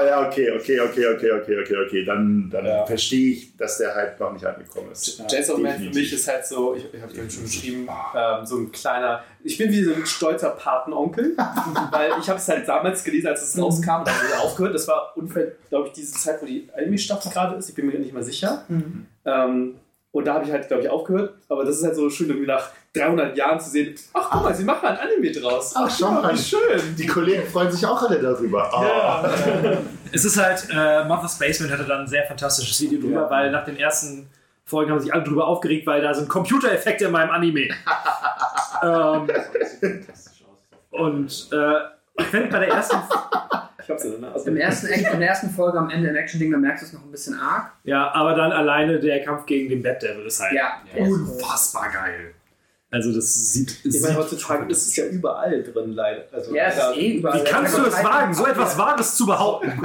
Ah, 0.00 0.06
ja, 0.06 0.26
okay, 0.26 0.50
okay, 0.52 0.80
okay, 0.80 1.06
okay, 1.14 1.30
okay, 1.32 1.58
okay, 1.60 1.76
okay. 1.86 2.04
Dann, 2.04 2.48
dann 2.50 2.64
Ja. 2.64 2.86
verstehe 2.86 3.32
ich, 3.32 3.56
dass 3.56 3.78
der 3.78 3.94
Hype 3.94 4.18
noch 4.18 4.32
nicht 4.32 4.44
angekommen 4.44 4.90
ist. 4.92 5.22
Chainsaw 5.28 5.58
Man 5.58 5.78
für 5.78 5.90
mich 5.90 6.12
ist 6.12 6.26
halt 6.28 6.46
so, 6.46 6.74
ich, 6.74 6.84
ich 6.92 7.00
habe 7.02 7.12
es 7.12 7.34
schon 7.34 7.42
beschrieben, 7.44 7.88
ähm, 8.14 8.46
so 8.46 8.56
ein 8.58 8.72
kleiner, 8.72 9.22
ich 9.44 9.58
bin 9.58 9.70
wie 9.70 9.82
so 9.82 9.92
ein 9.94 10.06
stolzer 10.06 10.50
Patenonkel, 10.50 11.36
weil 11.90 12.12
ich 12.20 12.28
habe 12.28 12.38
es 12.38 12.48
halt 12.48 12.66
damals 12.66 13.04
gelesen, 13.04 13.26
als 13.28 13.42
es 13.42 13.60
rauskam, 13.60 14.04
dann 14.04 14.14
wurde 14.14 14.38
aufgehört. 14.42 14.74
Das 14.74 14.88
war 14.88 15.12
ungefähr, 15.16 15.48
glaube 15.68 15.88
ich, 15.88 15.92
diese 15.92 16.12
Zeit, 16.14 16.40
wo 16.40 16.46
die 16.46 16.68
Anime-Staffel 16.74 17.30
gerade 17.30 17.56
ist. 17.56 17.68
Ich 17.68 17.74
bin 17.74 17.86
mir 17.86 17.98
nicht 17.98 18.12
mal 18.12 18.22
sicher. 18.22 18.64
Mhm. 18.68 19.06
Ähm, 19.24 19.74
und 20.12 20.24
da 20.26 20.34
habe 20.34 20.44
ich 20.44 20.50
halt, 20.50 20.66
glaube 20.68 20.82
ich, 20.82 20.88
aufgehört. 20.88 21.34
Aber 21.48 21.64
das 21.64 21.76
ist 21.78 21.84
halt 21.84 21.94
so 21.96 22.10
schön, 22.10 22.28
irgendwie 22.28 22.46
nach 22.48 22.70
300 22.94 23.36
Jahren 23.36 23.60
zu 23.60 23.70
sehen, 23.70 23.94
ach 24.12 24.28
guck 24.30 24.42
mal, 24.42 24.54
sie 24.54 24.64
machen 24.64 24.88
ein 24.88 24.96
Anime 24.98 25.30
draus. 25.30 25.72
Ach, 25.76 25.88
schau 25.96 26.10
mal. 26.10 26.32
wie 26.32 26.38
schön. 26.38 26.96
Die 26.98 27.06
Kollegen 27.06 27.46
freuen 27.46 27.70
sich 27.70 27.86
auch 27.86 28.02
alle 28.02 28.18
darüber. 28.20 28.72
Ah. 28.74 29.30
Es 30.12 30.24
ist 30.24 30.36
halt, 30.42 30.66
äh, 30.74 31.04
Mother's 31.04 31.38
Basement 31.38 31.72
hatte 31.72 31.84
dann 31.84 32.00
ein 32.00 32.08
sehr 32.08 32.24
fantastisches 32.26 32.80
Video 32.80 33.00
drüber, 33.00 33.20
Ja. 33.22 33.30
weil 33.30 33.50
nach 33.52 33.64
den 33.64 33.76
ersten 33.76 34.28
Folgen 34.64 34.90
haben 34.90 34.98
sich 35.00 35.14
alle 35.14 35.22
drüber 35.22 35.46
aufgeregt, 35.46 35.86
weil 35.86 36.02
da 36.02 36.12
sind 36.12 36.28
Computereffekte 36.28 37.04
in 37.04 37.12
meinem 37.12 37.30
Anime. 37.30 37.68
ähm, 38.82 39.28
und 40.90 41.48
äh, 41.52 41.74
ich 42.18 42.26
finde 42.26 42.48
bei 42.48 42.60
der 42.60 42.68
ersten, 42.68 42.96
Ich 43.82 43.90
hab's 43.90 44.04
ja? 44.04 44.32
Also, 44.32 44.50
Im 44.50 44.56
ersten, 44.56 44.86
in 44.86 45.20
der 45.20 45.28
ersten 45.28 45.50
Folge 45.50 45.78
am 45.78 45.90
Ende 45.90 46.10
im 46.10 46.16
Action-Ding, 46.16 46.50
da 46.52 46.58
merkst 46.58 46.82
du 46.82 46.86
es 46.86 46.92
noch 46.92 47.04
ein 47.04 47.10
bisschen 47.10 47.34
arg. 47.38 47.72
ja, 47.84 48.12
aber 48.12 48.34
dann 48.34 48.52
alleine 48.52 49.00
der 49.00 49.24
Kampf 49.24 49.46
gegen 49.46 49.68
den 49.68 49.82
Bat 49.82 50.02
Devil 50.02 50.26
ist 50.26 50.40
halt 50.40 50.52
Ja, 50.52 50.82
unfassbar 50.96 51.90
geil. 51.90 52.34
Also 52.92 53.12
das 53.14 53.52
sieht, 53.52 53.70
ich 53.84 53.92
sieht 53.92 54.02
meine, 54.02 54.16
heutzutage 54.16 54.68
ist 54.68 54.88
es 54.88 54.96
ja 54.96 55.06
überall 55.06 55.62
drin, 55.62 55.92
leider. 55.92 56.24
Also, 56.32 56.52
Ja, 56.54 56.64
es 56.66 56.76
ist 56.76 56.96
eh 56.96 57.12
überall. 57.18 57.40
Wie 57.40 57.44
kannst 57.44 57.78
du 57.78 57.82
es 57.82 58.02
wagen, 58.02 58.34
so 58.34 58.46
etwas 58.46 58.76
Wahres 58.76 59.14
zu 59.16 59.26
behaupten? 59.26 59.80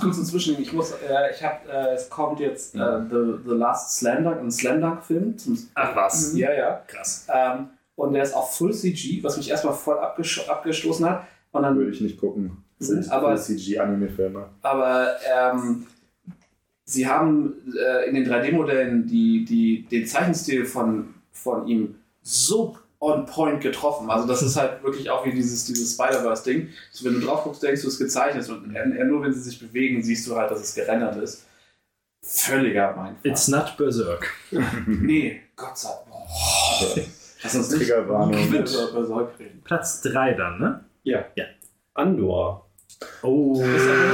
kurz, 0.00 0.18
inzwischen, 0.18 0.60
ich 0.60 0.70
muss, 0.74 0.92
äh, 0.92 1.30
ich 1.34 1.42
habe, 1.42 1.66
äh, 1.70 1.94
es 1.94 2.10
kommt 2.10 2.38
jetzt 2.38 2.74
äh, 2.74 2.78
The, 2.78 3.38
The 3.46 3.54
Last 3.54 3.98
Slam 3.98 4.26
ein 4.26 4.50
Slam 4.50 5.02
Film. 5.02 5.38
Zum, 5.38 5.58
Ach 5.74 5.96
was. 5.96 6.36
Ja, 6.36 6.52
ja. 6.52 6.82
Krass. 6.86 7.26
Ähm, 7.32 7.70
und 7.96 8.12
der 8.12 8.24
ist 8.24 8.34
auch 8.34 8.50
Full 8.50 8.74
CG, 8.74 9.22
was 9.22 9.38
mich 9.38 9.48
erstmal 9.50 9.74
voll 9.74 9.98
abgestoßen 9.98 11.08
hat. 11.08 11.26
Und 11.52 11.62
dann 11.62 11.76
Würde 11.76 11.90
ich 11.90 12.00
nicht 12.00 12.18
gucken. 12.20 12.64
sind, 12.78 13.10
aber 13.10 13.36
CG-Anime-Filme. 13.36 14.48
aber 14.62 15.16
ähm, 15.28 15.86
sie 16.84 17.06
haben 17.08 17.54
äh, 17.76 18.08
in 18.08 18.14
den 18.14 18.26
3D-Modellen 18.26 19.06
die, 19.06 19.44
die, 19.44 19.86
den 19.90 20.06
Zeichenstil 20.06 20.64
von, 20.64 21.14
von 21.32 21.66
ihm 21.66 21.96
so 22.22 22.76
on 23.00 23.24
point 23.26 23.60
getroffen. 23.62 24.10
Also 24.10 24.26
das 24.28 24.42
ist 24.42 24.56
halt 24.56 24.82
wirklich 24.82 25.08
auch 25.10 25.24
wie 25.24 25.32
dieses, 25.32 25.64
dieses 25.64 25.94
Spider-Verse-Ding. 25.94 26.68
So, 26.92 27.04
wenn 27.06 27.14
du 27.14 27.26
drauf 27.26 27.44
guckst, 27.44 27.62
denkst 27.62 27.80
du, 27.82 27.88
es 27.88 27.94
ist 27.94 27.98
gezeichnet 28.00 28.48
und 28.50 28.68
nur 29.08 29.22
wenn 29.22 29.32
sie 29.32 29.40
sich 29.40 29.58
bewegen, 29.58 30.02
siehst 30.02 30.26
du 30.28 30.36
halt, 30.36 30.50
dass 30.50 30.60
es 30.60 30.74
gerendert 30.74 31.16
ist. 31.16 31.46
Völliger 32.22 32.94
mein 32.96 33.16
It's 33.22 33.48
not 33.48 33.76
Berserk. 33.78 34.30
Nee, 34.86 35.40
Gott 35.56 35.78
sei 35.78 35.88
Dank. 35.88 37.06
Lass 37.42 37.54
uns 37.54 37.70
nicht 37.70 37.88
Triggerwarnung. 37.88 38.50
Berserk 38.50 39.38
reden. 39.38 39.62
Platz 39.64 40.02
3 40.02 40.34
dann, 40.34 40.60
ne? 40.60 40.84
Ja. 41.02 41.24
Ja. 41.34 41.44
Andor. 41.94 42.66
Oh. 43.22 43.54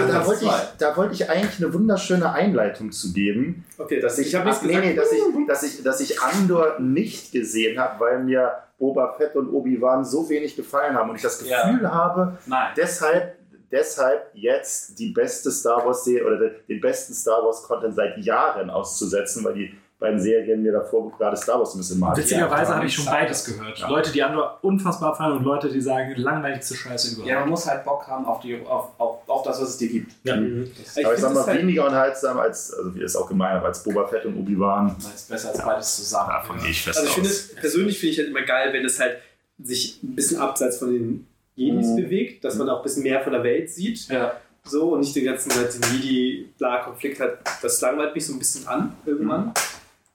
Da 0.09 0.25
wollte, 0.27 0.45
ich, 0.45 0.51
da 0.79 0.97
wollte 0.97 1.15
ich 1.15 1.29
eigentlich 1.29 1.63
eine 1.65 1.73
wunderschöne 1.75 2.31
Einleitung 2.33 2.93
zu 2.93 3.13
geben. 3.13 3.65
Okay, 3.79 4.01
das, 4.01 4.13
Dass 4.17 4.19
ich, 4.21 4.29
ich 4.29 4.35
habe 4.37 4.51
nee, 4.67 4.79
nee, 4.79 4.95
dass 4.95 5.11
ich, 5.13 5.21
dass 5.49 5.63
ich, 5.63 5.83
dass 5.83 6.01
ich 6.01 6.21
Andor 6.23 6.79
nicht 6.79 7.33
gesehen 7.33 7.79
habe, 7.81 7.99
weil 8.01 8.23
mir 8.23 8.53
Boba 8.79 9.15
Fett 9.17 9.35
und 9.35 9.49
Obi-Wan 9.53 10.05
so 10.05 10.29
wenig 10.29 10.55
gefallen 10.55 10.95
haben 10.95 11.11
und 11.11 11.17
ich 11.17 11.23
das 11.23 11.39
Gefühl 11.39 11.81
Ja. 11.83 11.91
habe, 11.91 12.39
Nein. 12.47 12.73
deshalb, 12.77 13.37
deshalb 13.73 14.31
jetzt 14.35 14.99
die 14.99 15.11
beste 15.11 15.51
Star 15.51 15.85
Wars 15.85 16.05
Serie 16.05 16.27
oder 16.27 16.39
den- 16.39 16.53
den 16.69 16.81
besten 16.81 17.15
Star 17.15 17.43
Wars 17.45 17.63
Content 17.65 17.95
seit 17.97 18.19
Jahren 18.19 18.71
auszusetzen, 18.71 19.43
weil 19.45 19.55
die 19.55 19.75
beiden 19.99 20.21
Serien 20.21 20.63
mir 20.63 20.73
davor 20.73 21.11
gerade 21.17 21.37
Star 21.37 21.59
Wars 21.59 21.75
ein 21.75 21.79
bisschen 21.79 21.99
mal. 21.99 22.15
Witzigerweise 22.17 22.71
Ja, 22.73 22.77
habe 22.77 22.87
ich 22.87 22.95
schon 22.95 23.07
beides 23.07 23.45
gehört. 23.47 23.79
Ja. 23.79 23.89
Leute, 23.89 24.13
die 24.13 24.23
Andor 24.23 24.59
unfassbar 24.61 25.17
feiern 25.17 25.33
und 25.39 25.45
Leute, 25.45 25.71
die 25.71 25.81
sagen, 25.81 26.13
langweiligste 26.17 26.75
Scheiße 26.75 27.13
überhaupt. 27.15 27.29
Ja, 27.31 27.41
man 27.41 27.49
muss 27.49 27.67
halt 27.67 27.85
Bock 27.85 28.07
haben 28.07 28.27
auf, 28.27 28.41
die, 28.41 28.61
auf, 28.67 28.91
auf, 28.99 29.27
auf 29.27 29.43
das, 29.43 29.61
was 29.61 29.71
es 29.71 29.77
dir 29.79 29.89
gibt. 29.89 30.13
Ja. 30.25 30.37
Mhm. 30.37 30.71
Das 30.85 30.97
Aber 30.99 31.15
ich 31.15 31.21
find 31.21 31.21
sag 31.21 31.35
mal, 31.35 31.47
halt- 31.47 31.61
weniger 31.63 31.85
unterhaltsam 31.87 32.39
als, 32.39 32.75
also 32.75 32.95
wie 32.95 33.03
es 33.03 33.17
auch 33.17 33.27
gemein 33.27 33.55
habe, 33.55 33.67
als 33.67 33.83
Boba 33.83 34.07
Fett 34.07 34.27
und 34.27 34.37
Obi-Wan. 34.37 34.95
ist 34.99 35.31
besser 35.31 35.49
als 35.49 35.59
beides 35.65 35.97
zusammen. 35.97 36.29
Davon 36.31 36.59
gehe 36.61 36.71
ich 36.71 36.83
fest 36.83 36.99
Also 36.99 37.09
ich 37.09 37.15
finde, 37.15 37.61
persönlich 37.61 37.99
finde 37.99 38.13
ich 38.13 38.19
halt 38.19 38.29
immer 38.29 38.43
geil, 38.43 38.73
wenn 38.75 38.85
es 38.85 39.01
halt 39.01 39.17
sich 39.63 40.03
ein 40.03 40.15
bisschen 40.15 40.39
abseits 40.41 40.77
von 40.79 40.93
den 40.93 41.27
Jedis 41.55 41.87
Mhm. 41.89 41.97
bewegt, 41.97 42.45
dass 42.45 42.57
man 42.57 42.69
auch 42.69 42.79
ein 42.79 42.83
bisschen 42.83 43.03
mehr 43.03 43.23
von 43.23 43.33
der 43.33 43.43
Welt 43.43 43.71
sieht. 43.71 44.09
Ja. 44.09 44.33
So 44.69 44.91
und 44.93 45.01
nicht 45.01 45.15
den 45.17 45.25
ganzen 45.25 45.49
Zeit 45.51 45.73
den 45.73 45.83
Jedi-Konflikt 46.03 47.21
hat. 47.21 47.39
Das 47.63 47.81
langweilt 47.81 48.15
mich 48.15 48.27
so 48.27 48.33
ein 48.33 48.39
bisschen 48.39 48.67
an 48.67 48.95
irgendwann. 49.07 49.53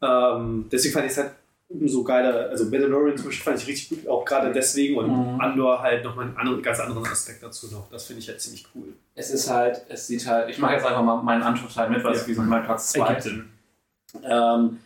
Ähm, 0.02 0.66
deswegen 0.72 0.94
fand 0.94 1.06
ich 1.06 1.12
es 1.12 1.18
halt 1.18 1.32
umso 1.70 2.04
geiler. 2.04 2.50
Also 2.50 2.66
Mandalorian 2.66 3.16
zum 3.18 3.28
Beispiel 3.28 3.44
fand 3.44 3.60
ich 3.62 3.68
richtig 3.68 3.90
gut, 3.90 4.08
auch 4.10 4.26
gerade 4.26 4.52
deswegen 4.52 4.98
und 4.98 5.34
Mhm. 5.36 5.40
Andor 5.42 5.82
halt 5.82 6.04
nochmal 6.04 6.26
einen 6.26 6.38
anderen, 6.38 6.62
ganz 6.62 6.80
anderen 6.80 7.06
Aspekt 7.06 7.42
dazu 7.44 7.68
noch. 7.72 7.90
Das 7.90 8.06
finde 8.06 8.22
ich 8.22 8.28
halt 8.28 8.42
ziemlich 8.42 8.66
cool. 8.76 8.94
Es 9.16 9.30
ist 9.32 9.50
halt, 9.50 9.82
es 9.90 10.08
sieht 10.08 10.28
halt, 10.28 10.50
ich 10.50 10.58
mache 10.58 10.74
jetzt 10.74 10.86
einfach 10.86 11.04
mal 11.04 11.22
meinen 11.22 11.44
Anschlussteil 11.44 11.90
mit, 11.90 12.04
weil 12.04 12.14
es 12.14 12.22
Ja. 12.24 12.28
wie 12.28 12.34
so 12.34 12.42
mein 12.42 12.64
Platz 12.64 12.92
2 12.92 13.00
Ergibt 13.08 13.24
Sinn. 13.24 13.50
Ähm, 14.24 14.80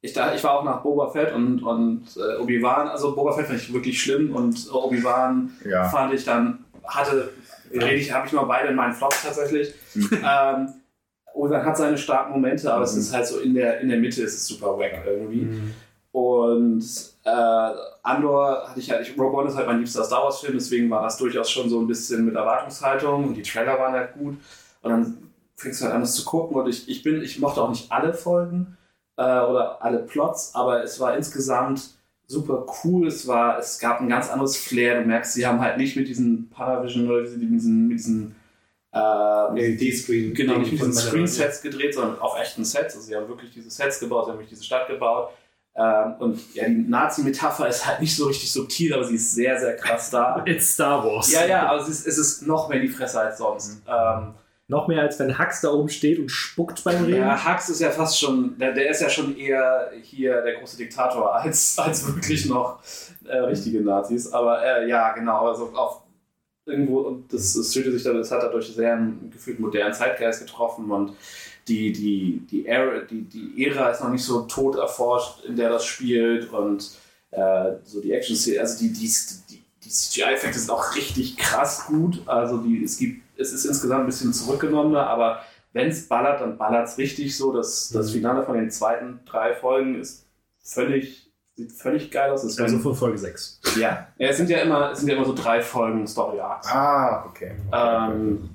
ich, 0.00 0.12
da, 0.14 0.34
ich 0.34 0.42
war 0.42 0.58
auch 0.58 0.64
nach 0.64 0.82
Boba 0.82 1.10
Fett 1.10 1.32
und, 1.32 1.62
und 1.62 2.04
äh, 2.16 2.38
Obi-Wan, 2.40 2.88
also 2.88 3.14
Boba 3.14 3.32
Fett 3.34 3.46
fand 3.46 3.60
ich 3.60 3.72
wirklich 3.72 4.02
schlimm 4.02 4.34
und 4.34 4.68
Obi-Wan 4.72 5.52
Ja. 5.64 5.84
fand 5.88 6.12
ich 6.12 6.24
dann, 6.24 6.64
hatte, 6.84 7.32
rede 7.70 7.94
ich, 7.94 8.12
habe 8.12 8.26
ich 8.26 8.32
nur 8.32 8.44
beide 8.48 8.70
in 8.70 8.74
meinen 8.74 8.94
Flops 8.94 9.22
tatsächlich. 9.22 9.72
ähm, 9.94 10.72
Obi-Wan 11.34 11.64
hat 11.64 11.76
seine 11.76 11.98
starken 11.98 12.32
Momente, 12.32 12.72
aber 12.72 12.84
es 12.84 12.96
ist 12.96 13.14
halt 13.14 13.26
so 13.26 13.38
in 13.38 13.54
der, 13.54 13.80
in 13.80 13.88
der 13.88 13.98
Mitte 13.98 14.22
ist 14.22 14.34
es 14.34 14.46
super 14.46 14.78
wack 14.78 15.02
irgendwie. 15.06 15.48
Und 16.12 16.84
äh, 17.24 17.70
Andor 18.02 18.68
hatte 18.68 18.80
ich 18.80 18.90
halt, 18.90 19.06
ich, 19.06 19.18
Rogue 19.18 19.38
One 19.38 19.48
ist 19.48 19.56
halt 19.56 19.66
mein 19.66 19.78
liebster 19.78 20.04
Star 20.04 20.24
Wars 20.24 20.40
Film, 20.40 20.54
deswegen 20.54 20.90
war 20.90 21.02
das 21.02 21.16
durchaus 21.16 21.50
schon 21.50 21.70
so 21.70 21.80
ein 21.80 21.86
bisschen 21.86 22.24
mit 22.26 22.34
Erwartungshaltung 22.34 23.28
und 23.28 23.34
die 23.34 23.42
Trailer 23.42 23.78
waren 23.78 23.94
halt 23.94 24.12
gut. 24.14 24.36
Und 24.82 24.90
dann 24.90 25.18
fängst 25.56 25.80
du 25.80 25.84
halt 25.86 25.94
an, 25.94 26.02
das 26.02 26.14
zu 26.14 26.24
gucken 26.24 26.56
und 26.56 26.68
ich, 26.68 26.88
ich 26.88 27.02
bin, 27.02 27.22
ich 27.22 27.38
mochte 27.38 27.62
auch 27.62 27.70
nicht 27.70 27.90
alle 27.90 28.12
Folgen 28.12 28.76
äh, 29.16 29.22
oder 29.22 29.82
alle 29.82 30.00
Plots, 30.00 30.54
aber 30.54 30.82
es 30.82 31.00
war 31.00 31.16
insgesamt 31.16 31.94
super 32.26 32.66
cool. 32.84 33.06
Es 33.06 33.26
war, 33.26 33.58
es 33.58 33.78
gab 33.78 34.00
ein 34.00 34.08
ganz 34.08 34.28
anderes 34.30 34.56
Flair. 34.56 35.00
Du 35.00 35.06
merkst, 35.06 35.34
sie 35.34 35.46
haben 35.46 35.60
halt 35.60 35.76
nicht 35.76 35.96
mit 35.96 36.08
diesen 36.08 36.48
Panavision 36.50 37.08
oder 37.08 37.22
mit 37.22 37.52
diesen, 37.52 37.88
mit 37.88 37.98
diesen 37.98 38.34
LED-Screen. 38.92 40.34
Genau, 40.34 40.58
nicht 40.58 40.72
mit 40.72 40.80
diesen. 40.80 40.92
Screen-Sets 40.92 41.62
gedreht, 41.62 41.94
sondern 41.94 42.18
auf 42.20 42.38
echten 42.38 42.64
Sets. 42.64 42.94
Also 42.94 43.06
sie 43.06 43.16
haben 43.16 43.28
wirklich 43.28 43.50
diese 43.50 43.70
Sets 43.70 44.00
gebaut, 44.00 44.26
sie 44.26 44.30
haben 44.32 44.38
wirklich 44.38 44.50
diese 44.50 44.64
Stadt 44.64 44.86
gebaut. 44.86 45.30
Ähm, 45.74 46.14
und 46.18 46.54
ja, 46.54 46.68
die 46.68 46.84
Nazi-Metapher 46.86 47.66
ist 47.66 47.86
halt 47.86 48.00
nicht 48.00 48.14
so 48.14 48.26
richtig 48.26 48.52
subtil, 48.52 48.92
aber 48.92 49.04
sie 49.04 49.14
ist 49.14 49.34
sehr, 49.34 49.58
sehr 49.58 49.76
krass 49.76 50.10
da. 50.10 50.42
It's 50.46 50.74
Star 50.74 51.02
Wars. 51.02 51.32
ja, 51.32 51.46
ja, 51.46 51.66
aber 51.66 51.80
es 51.80 51.88
ist, 51.88 52.06
es 52.06 52.18
ist 52.18 52.46
noch 52.46 52.68
mehr 52.68 52.80
die 52.80 52.88
Fresse 52.88 53.20
als 53.20 53.38
sonst. 53.38 53.80
Ähm, 53.88 54.34
Noch 54.68 54.86
mehr 54.86 55.00
als 55.00 55.18
wenn 55.18 55.38
Hux 55.38 55.62
da 55.62 55.70
oben 55.70 55.88
steht 55.88 56.18
und 56.18 56.30
spuckt 56.30 56.84
beim 56.84 57.04
Reden. 57.04 57.20
ja, 57.20 57.46
Hux 57.46 57.70
ist 57.70 57.80
ja 57.80 57.90
fast 57.90 58.20
schon, 58.20 58.58
der, 58.58 58.72
der 58.72 58.90
ist 58.90 59.00
ja 59.00 59.08
schon 59.08 59.34
eher 59.36 59.90
hier 60.02 60.42
der 60.42 60.56
große 60.56 60.76
Diktator 60.76 61.34
als, 61.42 61.78
als 61.78 62.06
wirklich 62.06 62.44
noch 62.46 62.80
äh, 63.24 63.38
richtige 63.38 63.80
Nazis. 63.80 64.30
Aber 64.30 64.62
äh, 64.62 64.86
ja, 64.88 65.12
genau, 65.14 65.48
also 65.48 65.72
auf 65.74 66.01
irgendwo, 66.64 67.00
und 67.00 67.32
das, 67.32 67.54
das 67.54 67.72
fühlte 67.72 67.92
sich 67.92 68.02
dann, 68.02 68.16
das 68.16 68.30
hat 68.30 68.42
dadurch 68.42 68.68
sehr 68.68 68.94
einen 68.94 69.30
gefühlt 69.30 69.60
modernen 69.60 69.94
Zeitgeist 69.94 70.46
getroffen 70.46 70.90
und 70.90 71.16
die, 71.68 71.92
die, 71.92 72.42
die, 72.50 72.66
Ära, 72.66 73.00
die, 73.00 73.22
die 73.22 73.66
Ära 73.66 73.90
ist 73.90 74.00
noch 74.00 74.10
nicht 74.10 74.24
so 74.24 74.42
tot 74.42 74.76
erforscht, 74.76 75.44
in 75.44 75.56
der 75.56 75.68
das 75.68 75.84
spielt 75.84 76.52
und 76.52 76.90
äh, 77.30 77.72
so 77.84 78.00
die 78.00 78.12
Action-Szene, 78.12 78.60
also 78.60 78.78
die, 78.78 78.92
die, 78.92 79.10
die, 79.50 79.62
die 79.84 79.88
CGI-Effekte 79.88 80.58
sind 80.58 80.70
auch 80.70 80.94
richtig 80.94 81.36
krass 81.36 81.86
gut. 81.86 82.22
Also 82.26 82.58
die, 82.58 82.82
es 82.82 82.98
gibt, 82.98 83.22
es 83.36 83.52
ist 83.52 83.64
insgesamt 83.64 84.02
ein 84.02 84.06
bisschen 84.06 84.32
zurückgenommener, 84.32 85.06
aber 85.06 85.42
wenn 85.72 85.88
es 85.88 86.06
ballert, 86.08 86.40
dann 86.40 86.58
ballert 86.58 86.88
es 86.88 86.98
richtig 86.98 87.36
so. 87.36 87.52
Das, 87.52 87.90
das 87.90 88.10
Finale 88.10 88.44
von 88.44 88.56
den 88.56 88.70
zweiten 88.70 89.20
drei 89.24 89.54
Folgen 89.54 90.00
ist 90.00 90.26
völlig, 90.62 91.21
sieht 91.54 91.72
völlig 91.72 92.10
geil 92.10 92.30
aus. 92.30 92.44
Es 92.44 92.58
Also 92.58 92.78
von 92.78 92.94
Folge 92.94 93.18
6. 93.18 93.60
ja. 93.76 94.08
ja, 94.18 94.28
es 94.28 94.36
sind 94.36 94.50
ja 94.50 94.58
immer, 94.58 94.92
es 94.92 95.00
sind 95.00 95.08
ja 95.08 95.16
immer 95.16 95.24
so 95.24 95.34
drei 95.34 95.60
Folgen 95.60 96.06
Story 96.06 96.40
Arcs. 96.40 96.68
Ah, 96.68 97.24
okay. 97.26 97.52
Ähm, 97.72 98.50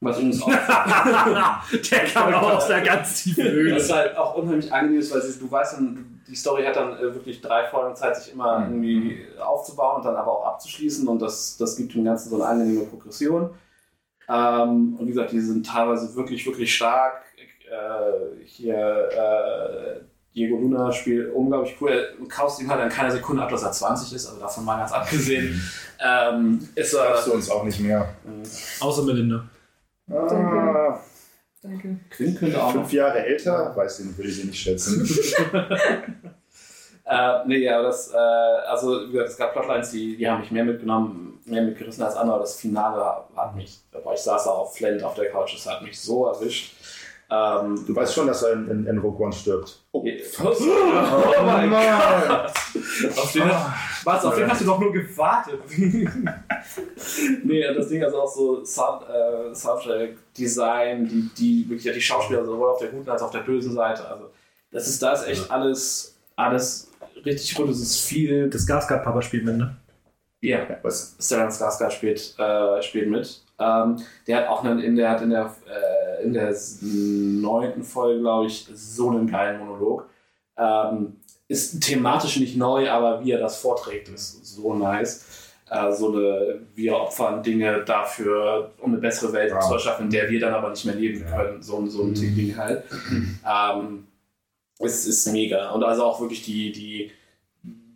was 0.00 0.18
übrigens 0.18 0.42
auch, 0.42 0.48
Der 1.90 2.04
kam 2.04 2.34
auch 2.34 2.56
aus 2.56 2.66
der 2.68 2.82
ganz 2.82 3.22
tiefen 3.22 3.70
das 3.70 3.84
ist 3.84 3.92
halt 3.92 4.16
auch 4.16 4.34
unheimlich 4.34 4.72
angenehm 4.72 5.02
weil 5.10 5.20
du 5.20 5.50
weißt 5.50 5.78
dann, 5.78 6.20
die 6.28 6.34
Story 6.34 6.64
hat 6.64 6.76
dann 6.76 6.98
äh, 6.98 7.14
wirklich 7.14 7.40
drei 7.40 7.66
Folgen 7.66 7.96
Zeit, 7.96 8.16
sich 8.16 8.32
immer 8.32 8.66
irgendwie 8.68 9.24
aufzubauen 9.40 9.96
und 9.96 10.04
dann 10.04 10.16
aber 10.16 10.32
auch 10.32 10.44
abzuschließen 10.44 11.08
und 11.08 11.22
das, 11.22 11.56
das 11.56 11.76
gibt 11.76 11.94
dem 11.94 12.04
Ganzen 12.04 12.28
so 12.28 12.36
eine 12.36 12.46
angenehme 12.46 12.84
Progression. 12.84 13.50
Ähm, 14.28 14.96
und 14.98 15.00
wie 15.00 15.12
gesagt, 15.12 15.32
die 15.32 15.40
sind 15.40 15.66
teilweise 15.66 16.14
wirklich, 16.14 16.44
wirklich 16.46 16.74
stark. 16.74 17.22
Äh, 17.68 18.44
hier 18.44 18.76
äh, 18.76 20.00
Diego 20.36 20.58
Luna 20.58 20.92
spielt 20.92 21.32
unglaublich 21.34 21.74
cool. 21.80 21.90
Er 21.90 22.28
kaufst 22.28 22.60
ihm 22.60 22.70
halt 22.70 22.82
in 22.82 22.90
keiner 22.90 23.10
Sekunde 23.10 23.42
ab, 23.42 23.48
dass 23.48 23.62
er 23.62 23.72
20 23.72 24.14
ist, 24.14 24.26
also 24.26 24.38
davon 24.38 24.66
mal 24.66 24.76
ganz 24.76 24.92
abgesehen. 24.92 25.60
Ähm, 25.98 26.68
ist 26.74 26.92
er. 26.92 27.22
Du 27.24 27.32
uns 27.32 27.50
auch 27.50 27.64
nicht 27.64 27.80
mehr. 27.80 28.14
Außer 28.80 29.02
Melinda. 29.02 29.48
Ah, 30.10 31.00
Danke. 31.62 31.96
Quinn 32.10 32.34
könnte 32.34 32.62
auch 32.62 32.70
fünf 32.70 32.92
Jahre 32.92 33.24
älter, 33.24 33.74
weiß 33.74 34.00
ich, 34.00 34.18
will 34.18 34.28
ich 34.28 34.36
sie 34.36 34.44
nicht 34.44 34.60
schätzen. 34.60 35.08
Äh, 37.08 37.46
nee, 37.46 37.58
ja, 37.58 37.80
das, 37.82 38.12
äh, 38.12 38.16
also 38.16 39.06
wie 39.06 39.12
gesagt, 39.12 39.30
es 39.30 39.36
gab 39.36 39.52
Plotlines, 39.52 39.92
die, 39.92 40.16
die 40.16 40.28
haben 40.28 40.40
mich 40.40 40.50
mehr 40.50 40.64
mitgenommen, 40.64 41.40
mehr 41.44 41.62
mitgerissen 41.62 42.02
als 42.02 42.16
andere. 42.16 42.40
Das 42.40 42.56
Finale 42.56 43.00
hat 43.36 43.54
mich, 43.54 43.78
boah, 43.92 44.12
ich 44.12 44.20
saß 44.20 44.42
da 44.42 44.50
auf 44.50 44.76
Flint 44.76 45.04
auf 45.04 45.14
der 45.14 45.30
Couch, 45.30 45.54
das 45.54 45.72
hat 45.72 45.82
mich 45.82 46.00
so 46.00 46.26
erwischt. 46.26 46.74
Ähm, 47.28 47.84
Du 47.86 47.94
weißt 47.94 48.14
schon, 48.14 48.26
dass 48.28 48.42
er 48.42 48.52
in, 48.52 48.68
in, 48.70 48.86
in 48.86 48.98
Rogue 48.98 49.24
One 49.24 49.32
stirbt. 49.32 49.80
oh, 49.92 49.98
oh 50.04 51.42
mein 51.44 51.70
Gott! 51.70 52.52
Auf 53.18 53.32
den, 53.32 53.50
was, 54.04 54.24
auf 54.24 54.36
den 54.36 54.48
hast 54.48 54.60
du 54.60 54.66
doch 54.66 54.78
nur 54.78 54.92
gewartet. 54.92 55.60
nee, 57.44 57.74
das 57.74 57.88
Ding 57.88 58.02
ist 58.02 58.14
auch 58.14 58.28
so 58.32 58.64
Sound, 58.64 59.02
äh, 59.08 59.54
Soundtrack, 59.54 60.10
Design, 60.36 61.08
die, 61.08 61.30
die 61.36 61.68
wirklich 61.68 61.92
die 61.92 62.00
Schauspieler 62.00 62.44
sowohl 62.44 62.70
auf 62.70 62.78
der 62.78 62.88
guten 62.88 63.10
als 63.10 63.22
auch 63.22 63.26
auf 63.26 63.32
der 63.32 63.40
bösen 63.40 63.72
Seite. 63.74 64.06
Also 64.08 64.30
das 64.70 64.86
ist 64.88 65.02
da 65.02 65.12
ist 65.12 65.26
echt 65.26 65.50
alles, 65.50 66.16
alles 66.36 66.90
richtig 67.24 67.58
rund. 67.58 67.70
Es 67.70 67.80
ist 67.80 68.00
viel. 68.00 68.48
Das 68.50 68.66
Gasgard-Papa 68.66 69.22
spielt 69.22 69.44
mit, 69.44 69.56
ne? 69.56 69.76
Ja, 70.40 70.66
Was? 70.82 71.16
Stellan 71.20 71.50
Skarsgård 71.50 71.90
spielt, 71.90 72.34
äh, 72.38 72.82
spielt 72.82 73.08
mit. 73.08 73.42
Ähm, 73.58 73.96
der 74.26 74.36
hat 74.38 74.48
auch 74.48 74.64
einen, 74.64 74.80
in 74.80 74.96
der, 74.96 75.10
hat 75.10 75.22
in 75.22 75.30
der, 75.30 75.54
äh, 75.66 76.22
in 76.24 76.32
der 76.34 76.54
neunten 76.82 77.82
Folge, 77.82 78.20
glaube 78.20 78.46
ich, 78.46 78.68
so 78.74 79.10
einen 79.10 79.26
geilen 79.30 79.58
Monolog. 79.60 80.08
Ähm, 80.58 81.16
ist 81.48 81.80
thematisch 81.80 82.38
nicht 82.38 82.56
neu, 82.56 82.90
aber 82.90 83.24
wie 83.24 83.30
er 83.32 83.38
das 83.38 83.58
vorträgt, 83.58 84.08
ist 84.08 84.44
so 84.44 84.74
nice. 84.74 85.24
Äh, 85.70 85.92
so 85.92 86.12
eine, 86.12 86.60
wir 86.74 86.96
opfern 86.96 87.42
Dinge 87.42 87.82
dafür, 87.84 88.72
um 88.78 88.92
eine 88.92 89.00
bessere 89.00 89.32
Welt 89.32 89.50
Ja. 89.50 89.60
zu 89.60 89.74
erschaffen, 89.74 90.06
in 90.06 90.10
der 90.10 90.28
wir 90.28 90.38
dann 90.40 90.54
aber 90.54 90.70
nicht 90.70 90.84
mehr 90.84 90.94
leben 90.94 91.24
können. 91.24 91.62
So, 91.62 91.78
ein- 91.78 91.88
so 91.90 92.02
ein 92.02 92.14
Ding 92.14 92.56
halt. 92.56 92.84
Ähm, 93.48 94.06
es 94.78 95.06
ist 95.06 95.26
mega. 95.32 95.70
Und 95.70 95.82
also 95.84 96.04
auch 96.04 96.20
wirklich 96.20 96.44
die, 96.44 96.72
die, 96.72 97.10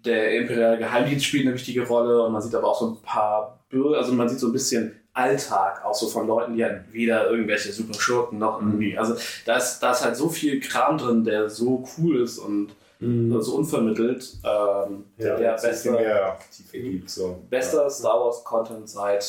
der 0.05 0.37
imperiale 0.39 0.79
Geheimdienst 0.79 1.25
spielt 1.27 1.47
eine 1.47 1.55
wichtige 1.55 1.87
Rolle 1.87 2.23
und 2.23 2.33
man 2.33 2.41
sieht 2.43 2.55
aber 2.55 2.69
auch 2.69 2.81
so 2.81 2.91
ein 2.93 3.03
paar 3.03 3.61
Bürger, 3.69 3.99
also 3.99 4.13
man 4.15 4.29
sieht 4.29 4.39
so 4.41 4.47
ein 4.49 4.53
bisschen 4.53 4.95
Alltag, 5.13 5.85
auch 5.85 5.95
so 5.95 6.07
von 6.09 6.27
Leuten, 6.27 6.55
die 6.55 6.65
halt 6.65 6.83
weder 6.93 7.29
irgendwelche 7.31 7.73
super 7.73 7.95
Schurken 7.95 8.39
noch 8.39 8.61
irgendwie. 8.61 8.97
Also 8.97 9.15
da 9.45 9.57
ist, 9.57 9.81
da 9.81 9.93
ist 9.93 10.05
halt 10.05 10.17
so 10.17 10.29
viel 10.29 10.61
Kram 10.61 10.99
drin, 10.99 11.25
der 11.25 11.51
so 11.51 11.85
cool 11.99 12.23
ist 12.23 12.39
und 12.39 12.69
so 13.01 13.57
unvermittelt. 13.57 14.37
Ähm, 14.45 15.05
Ja, 15.17 15.37
der 15.37 15.53
das 15.53 15.65
ist 15.65 15.83
viel 15.83 15.91
beste, 15.93 16.05
mehr 16.05 16.39
Tiefe 16.55 16.79
gibt. 16.79 17.11
So. 17.11 17.39
bester 17.49 17.89
Star 17.89 18.21
Wars 18.21 18.45
Content 18.45 18.89
seit 18.89 19.25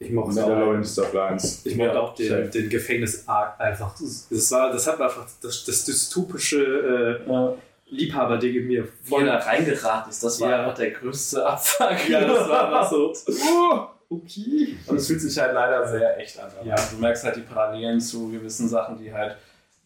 Ich 0.00 0.10
mochte 0.10 0.34
Mandalorian 0.40 0.82
auf 0.82 1.12
Lines. 1.14 1.60
Ich 1.64 1.76
mochte 1.76 1.92
Ja, 1.94 2.00
auch 2.00 2.14
den, 2.14 2.50
den 2.50 2.68
Gefängnis-Arc 2.68 3.60
einfach. 3.60 3.94
Das, 4.30 4.50
war, 4.50 4.72
das 4.72 4.86
hat 4.88 5.00
einfach 5.00 5.26
das, 5.40 5.64
das 5.64 5.84
dystopische 5.84 7.22
äh, 7.28 7.54
Liebhaberding 7.94 8.54
in 8.56 8.66
mir 8.66 8.88
wie 9.04 9.14
er 9.14 9.26
da 9.26 9.36
reingeraten 9.38 10.10
ist. 10.10 10.24
Das 10.24 10.40
war 10.40 10.50
Ja. 10.50 10.58
einfach 10.60 10.74
der 10.74 10.90
größte 10.90 11.46
Abfuck. 11.46 12.08
Ja, 12.08 12.20
das 12.26 12.48
war 12.48 12.66
einfach 12.66 12.90
so. 12.90 13.12
Okay. 14.08 14.76
Und 14.86 14.96
es 14.96 15.06
fühlt 15.06 15.20
sich 15.20 15.38
halt 15.38 15.54
leider 15.54 15.86
sehr 15.88 16.18
echt 16.18 16.38
an. 16.38 16.50
Ja. 16.64 16.74
Du 16.74 16.96
merkst 16.98 17.24
halt 17.24 17.36
die 17.36 17.40
Parallelen 17.40 18.00
zu 18.00 18.28
gewissen 18.28 18.68
Sachen, 18.68 18.98
die 18.98 19.12
halt 19.12 19.36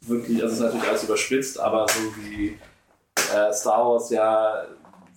wirklich, 0.02 0.42
also 0.42 0.46
es 0.46 0.52
ist 0.54 0.60
natürlich 0.60 0.88
alles 0.88 1.04
überspitzt, 1.04 1.58
aber 1.58 1.86
so 1.88 2.00
wie 2.16 2.58
äh, 3.34 3.52
Star 3.52 3.86
Wars 3.86 4.10
ja 4.10 4.64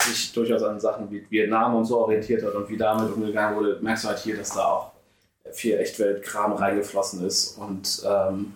sich 0.03 0.34
durchaus 0.34 0.64
an 0.64 0.80
Sachen 0.80 1.12
wie 1.12 1.26
Vietnam 1.30 1.76
und 1.76 1.85
so 1.85 2.00
orientiert 2.00 2.44
hat 2.44 2.56
und 2.56 2.67
wie 2.69 2.78
damit 2.78 3.14
umgegangen 3.14 3.58
wurde, 3.58 3.78
merkst 3.82 4.03
du 4.03 4.08
halt 4.10 4.19
hier, 4.19 4.38
dass 4.38 4.53
da 4.53 4.66
auch 4.66 4.92
viel 5.51 5.78
Echtweltkram 5.78 6.53
reingeflossen 6.53 7.26
ist 7.26 7.58
und 7.58 8.01
ähm, 8.06 8.53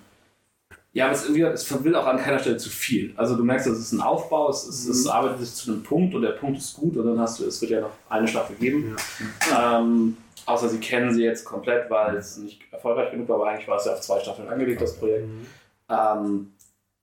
ja, 0.93 1.07
aber 1.07 1.13
es, 1.13 1.27
es 1.27 1.83
will 1.83 1.93
auch 1.93 2.07
an 2.07 2.17
keiner 2.17 2.39
Stelle 2.39 2.55
zu 2.55 2.69
viel. 2.69 3.13
Also 3.17 3.35
du 3.35 3.43
merkst, 3.43 3.67
es 3.67 3.79
ist 3.79 3.91
ein 3.91 3.99
Aufbau, 3.99 4.49
es, 4.49 4.65
es, 4.65 4.87
es 4.87 5.07
arbeitet 5.07 5.41
sich 5.41 5.53
zu 5.53 5.69
einem 5.69 5.83
Punkt 5.83 6.15
und 6.15 6.21
der 6.21 6.29
Punkt 6.29 6.57
ist 6.57 6.73
gut 6.73 6.95
und 6.95 7.05
dann 7.05 7.19
hast 7.19 7.37
du, 7.37 7.45
es 7.45 7.59
wird 7.59 7.71
ja 7.71 7.81
noch 7.81 7.91
eine 8.07 8.25
Staffel 8.25 8.55
geben. 8.55 8.95
Ähm, 9.53 10.15
außer 10.45 10.69
sie 10.69 10.79
kennen 10.79 11.13
sie 11.13 11.23
jetzt 11.23 11.45
komplett, 11.45 11.89
weil 11.89 12.15
es 12.17 12.37
nicht 12.37 12.61
erfolgreich 12.71 13.11
genug 13.11 13.27
war, 13.29 13.35
aber 13.37 13.47
eigentlich 13.49 13.67
war 13.67 13.77
es 13.77 13.85
ja 13.85 13.93
auf 13.93 14.01
zwei 14.01 14.19
Staffeln 14.19 14.47
angelegt, 14.47 14.81
das 14.81 14.95
Projekt. 14.97 15.27
Ähm, 15.89 16.51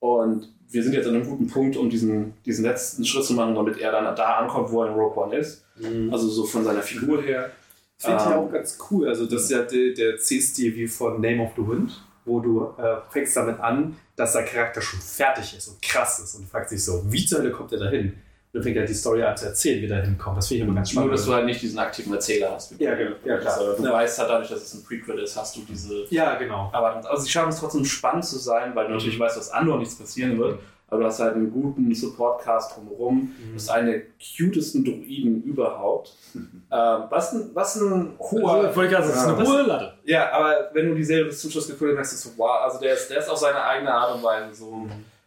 und 0.01 0.49
wir 0.69 0.83
sind 0.83 0.95
jetzt 0.95 1.07
an 1.07 1.15
einem 1.15 1.27
guten 1.29 1.47
Punkt, 1.49 1.77
um 1.77 1.89
diesen, 1.91 2.35
diesen 2.45 2.65
letzten 2.65 3.05
Schritt 3.05 3.25
zu 3.25 3.35
machen, 3.35 3.55
damit 3.55 3.79
er 3.79 3.93
dann 3.93 4.17
da 4.17 4.37
ankommt, 4.39 4.71
wo 4.73 4.83
er 4.83 4.89
in 4.89 4.95
Rogue 4.95 5.23
One 5.23 5.37
ist. 5.37 5.65
Also 6.13 6.29
so 6.29 6.45
von 6.45 6.65
seiner 6.65 6.83
Figur 6.83 7.23
her. 7.23 7.51
Finde 7.99 8.17
ich 8.19 8.27
Ähm, 8.27 8.33
auch 8.33 8.51
ganz 8.51 8.79
cool. 8.91 9.07
Also, 9.09 9.27
das 9.27 9.43
ist 9.45 9.51
ja 9.51 9.63
der, 9.63 9.95
der 9.95 10.19
C-Stil 10.19 10.75
wie 10.75 10.89
von 10.89 11.21
Name 11.21 11.43
of 11.43 11.51
the 11.57 11.67
Wind, 11.67 12.03
wo 12.25 12.41
du 12.41 12.75
äh, 12.79 12.97
fängst 13.11 13.37
damit 13.37 13.61
an, 13.61 13.97
dass 14.17 14.33
der 14.33 14.45
Charakter 14.45 14.81
schon 14.83 15.01
fertig 15.01 15.57
ist 15.57 15.69
und 15.69 15.81
krass 15.83 16.19
ist 16.19 16.35
und 16.35 16.49
fragst 16.49 16.73
dich 16.73 16.85
so, 16.85 17.03
wie 17.13 17.25
zur 17.25 17.41
Hölle 17.41 17.53
kommt 17.53 17.73
er 17.73 17.79
da 17.79 17.89
hin? 17.91 18.07
Und 18.09 18.15
dann 18.53 18.63
fängt 18.63 18.77
er 18.77 18.85
die 18.85 18.93
Story 18.93 19.23
an 19.23 19.35
zu 19.37 19.47
erzählen, 19.47 19.81
wie 19.81 19.87
da 19.89 19.97
hinkommt. 19.97 20.37
Das 20.37 20.49
finde 20.49 20.63
ich 20.63 20.69
immer 20.69 20.77
ganz 20.77 20.91
spannend. 20.91 21.09
Nur, 21.11 21.17
dass 21.17 21.25
du 21.25 21.33
halt 21.33 21.47
nicht 21.47 21.63
diesen 21.63 21.79
aktiven 21.79 22.13
Erzähler 22.13 22.51
hast. 22.53 22.79
Ja, 22.79 22.95
genau. 22.95 23.17
Ja, 23.25 23.39
klar. 23.39 23.57
Also, 23.59 23.83
du 23.83 23.89
Ja. 23.89 23.93
weißt 23.95 24.19
halt 24.19 24.29
dadurch, 24.31 24.51
dass 24.51 24.61
es 24.63 24.75
ein 24.75 24.85
Prequel 24.85 25.19
ist, 25.21 25.37
hast 25.37 25.57
du 25.57 25.61
diese 25.67 26.05
ja, 26.11 26.35
genau. 26.35 26.69
Aber 26.73 26.97
also 27.09 27.23
sie 27.23 27.31
schaffen 27.31 27.49
es 27.49 27.59
trotzdem 27.59 27.85
spannend 27.87 28.27
zu 28.27 28.39
sein, 28.39 28.75
weil 28.75 28.89
du 28.89 28.93
natürlich 28.93 29.19
weißt, 29.19 29.39
dass 29.39 29.51
Andor 29.51 29.79
nichts 29.79 29.95
passieren 29.95 30.39
wird. 30.39 30.59
Aber 30.89 31.01
du 31.01 31.07
hast 31.07 31.21
halt 31.21 31.35
einen 31.37 31.51
guten 31.51 31.95
Support-Cast 31.95 32.77
drumherum. 32.77 33.35
Du 33.49 33.55
hast 33.55 33.71
einen 33.71 33.87
der 33.87 34.03
cutesten 34.37 34.85
Druiden 34.85 35.43
überhaupt. 35.45 36.13
ähm, 36.35 36.51
was, 36.71 37.33
ein, 37.33 37.51
was 37.55 37.77
ein 37.77 38.13
hoher. 38.19 38.67
Also, 38.67 38.81
gerade 38.83 39.07
sagen, 39.09 39.09
das 39.09 39.17
ist 39.17 39.27
eine 39.27 39.49
hohe 39.49 39.63
Latte. 39.63 39.95
Ja, 40.05 40.31
aber 40.31 40.69
wenn 40.75 40.89
du 40.91 40.95
die 40.95 41.05
Serie 41.05 41.25
bis 41.25 41.41
zum 41.41 41.51
Schluss 41.51 41.69
geguckt 41.69 41.89
hast, 41.89 41.95
merkst 41.95 42.13
du 42.13 42.29
so, 42.29 42.35
wow, 42.37 42.61
also 42.65 42.79
der 42.79 42.93
ist, 42.93 43.09
der 43.09 43.21
ist 43.21 43.31
auf 43.31 43.39
seine 43.39 43.63
eigene 43.63 43.91
Art 43.91 44.15
und 44.15 44.23
Weise 44.23 44.53
so, 44.53 44.87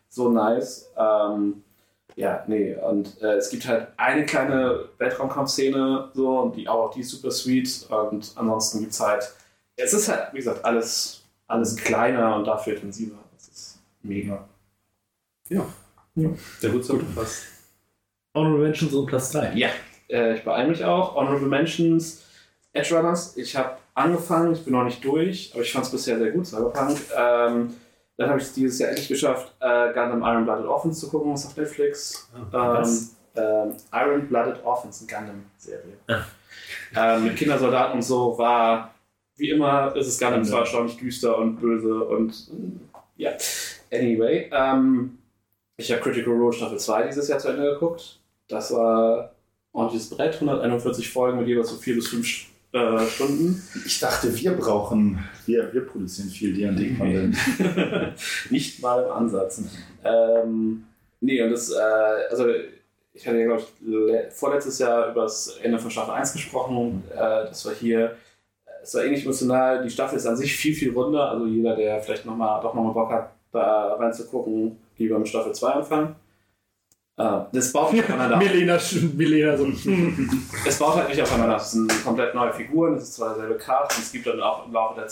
so 0.09 0.29
nice. 0.29 0.91
Ähm, 0.95 1.63
ja, 2.15 2.45
nee, 2.47 2.73
und 2.75 3.21
äh, 3.21 3.35
es 3.35 3.49
gibt 3.49 3.67
halt 3.67 3.89
eine 3.97 4.25
kleine 4.25 4.87
Weltraumkampfszene, 4.97 6.11
so, 6.13 6.39
und 6.39 6.55
die 6.55 6.67
auch 6.67 6.93
die 6.93 7.01
ist 7.01 7.09
super 7.09 7.29
sweet. 7.29 7.87
Und 7.89 8.31
ansonsten 8.35 8.79
gibt 8.79 8.93
es 8.93 8.99
halt, 9.01 9.33
es 9.75 9.93
ist 9.93 10.07
halt, 10.07 10.31
wie 10.31 10.37
gesagt, 10.37 10.63
alles, 10.63 11.23
alles 11.47 11.75
kleiner 11.75 12.37
und 12.37 12.45
dafür 12.45 12.75
intensiver. 12.75 13.17
Das 13.33 13.49
ist 13.49 13.79
mega. 14.01 14.47
Der 16.61 16.69
gut 16.69 16.85
zusammengefasst. 16.85 17.47
Honorable 18.33 18.63
Mentions 18.63 18.93
und 18.93 19.05
Platz 19.07 19.31
3. 19.31 19.53
Ja, 19.55 19.69
äh, 20.09 20.35
ich 20.35 20.43
beeile 20.43 20.69
mich 20.69 20.85
auch. 20.85 21.15
Honorable 21.15 21.47
Mentions, 21.47 22.23
Edge 22.71 22.95
Runners. 22.95 23.35
Ich 23.35 23.57
habe 23.57 23.77
angefangen, 23.93 24.53
ich 24.53 24.63
bin 24.63 24.71
noch 24.71 24.85
nicht 24.85 25.03
durch, 25.03 25.51
aber 25.53 25.63
ich 25.63 25.71
fand 25.73 25.85
es 25.85 25.91
bisher 25.91 26.17
sehr 26.17 26.31
gut, 26.31 26.47
Cyberpunk. 26.47 26.97
Ähm, 27.17 27.75
dann 28.17 28.29
habe 28.29 28.39
ich 28.39 28.45
es 28.45 28.53
dieses 28.53 28.79
Jahr 28.79 28.89
endlich 28.89 29.07
geschafft, 29.07 29.53
äh, 29.59 29.93
Gundam 29.93 30.21
Iron 30.21 30.45
Blooded 30.45 30.65
Orphans 30.65 30.99
zu 30.99 31.09
gucken, 31.09 31.33
was 31.33 31.45
auf 31.45 31.57
Netflix. 31.57 32.29
ähm, 32.35 32.47
was? 32.51 33.15
ähm, 33.35 33.75
Iron 33.93 34.27
Blooded 34.27 34.63
Orphans, 34.63 35.01
eine 35.01 35.19
Gundam-Serie. 35.19 35.97
Ähm, 36.95 37.23
mit 37.25 37.35
Kindersoldaten 37.35 37.95
und 37.95 38.01
so 38.03 38.37
war, 38.37 38.93
wie 39.35 39.49
immer, 39.49 39.95
ist 39.95 40.07
es 40.07 40.19
Gundam 40.19 40.45
zwar 40.45 40.61
erstaunlich 40.61 40.97
düster 40.97 41.37
und 41.37 41.57
böse 41.57 42.03
und 42.03 42.49
ja. 43.17 43.31
Anyway, 43.91 44.49
ähm, 44.51 45.17
ich 45.77 45.91
habe 45.91 46.01
Critical 46.01 46.33
Role 46.33 46.53
Staffel 46.53 46.79
2 46.79 47.07
dieses 47.07 47.27
Jahr 47.27 47.39
zu 47.39 47.49
Ende 47.49 47.73
geguckt. 47.73 48.19
Das 48.47 48.73
war 48.73 49.31
ordentliches 49.73 50.09
Brett, 50.09 50.35
141 50.35 51.11
Folgen 51.11 51.39
mit 51.39 51.47
jeweils 51.47 51.69
so 51.69 51.75
4 51.75 51.95
bis 51.95 52.07
5 52.07 52.45
äh, 52.75 53.07
Stunden. 53.07 53.61
Ich 53.85 53.99
dachte, 53.99 54.35
wir 54.37 54.51
brauchen, 54.51 55.23
wir, 55.45 55.73
wir 55.73 55.85
produzieren 55.87 56.29
viel 56.29 56.53
D&D-Content. 56.53 57.37
Nicht 58.51 58.81
mal 58.81 59.03
im 59.03 59.11
Ansatz. 59.11 59.61
Ähm, 60.03 60.83
nee, 61.21 61.41
und 61.41 61.51
das, 61.51 61.71
äh, 61.71 61.75
also 62.29 62.47
ich 63.13 63.25
hatte 63.25 63.37
ja, 63.37 63.45
glaube 63.45 63.61
ich, 63.61 63.87
le- 63.87 64.29
vorletztes 64.29 64.79
Jahr 64.79 65.11
über 65.11 65.23
das 65.23 65.57
Ende 65.63 65.79
von 65.79 65.89
Staffel 65.89 66.13
1 66.13 66.33
gesprochen. 66.33 67.03
Äh, 67.13 67.17
das 67.17 67.65
war 67.65 67.73
hier, 67.73 68.15
es 68.83 68.93
war 68.93 69.03
ähnlich 69.05 69.23
emotional. 69.23 69.81
Die 69.83 69.89
Staffel 69.89 70.17
ist 70.17 70.25
an 70.25 70.35
sich 70.37 70.53
viel, 70.55 70.73
viel 70.75 70.91
runder. 70.91 71.31
Also 71.31 71.45
jeder, 71.45 71.75
der 71.75 72.01
vielleicht 72.01 72.25
noch 72.25 72.35
mal, 72.35 72.61
doch 72.61 72.73
nochmal 72.73 72.93
Bock 72.93 73.11
hat, 73.11 73.29
da 73.51 73.93
reinzugucken, 73.93 74.77
lieber 74.97 75.17
mit 75.17 75.29
Staffel 75.29 75.53
2 75.53 75.67
anfangen. 75.71 76.15
Äh, 77.17 77.39
das 77.51 77.71
baut 77.71 77.93
nicht 77.93 78.03
aufeinander 78.03 78.35
auf. 78.37 78.43
Milena, 78.43 78.79
Milena 79.15 79.57
so. 79.57 79.67
Es 80.67 80.77
baut 80.79 80.95
halt 80.95 81.09
nicht 81.09 81.21
aufeinander. 81.21 81.55
Es 81.57 81.71
sind 81.71 82.03
komplett 82.03 82.35
neue 82.35 82.53
Figuren, 82.53 82.95
es 82.95 83.03
ist 83.03 83.13
zwar 83.15 83.29
derselbe 83.29 83.55
Cast 83.57 83.97
und 83.97 84.03
es 84.03 84.11
gibt 84.11 84.27
dann 84.27 84.41
auch 84.41 84.65
im 84.65 84.73
Laufe 84.73 84.99
der, 84.99 85.07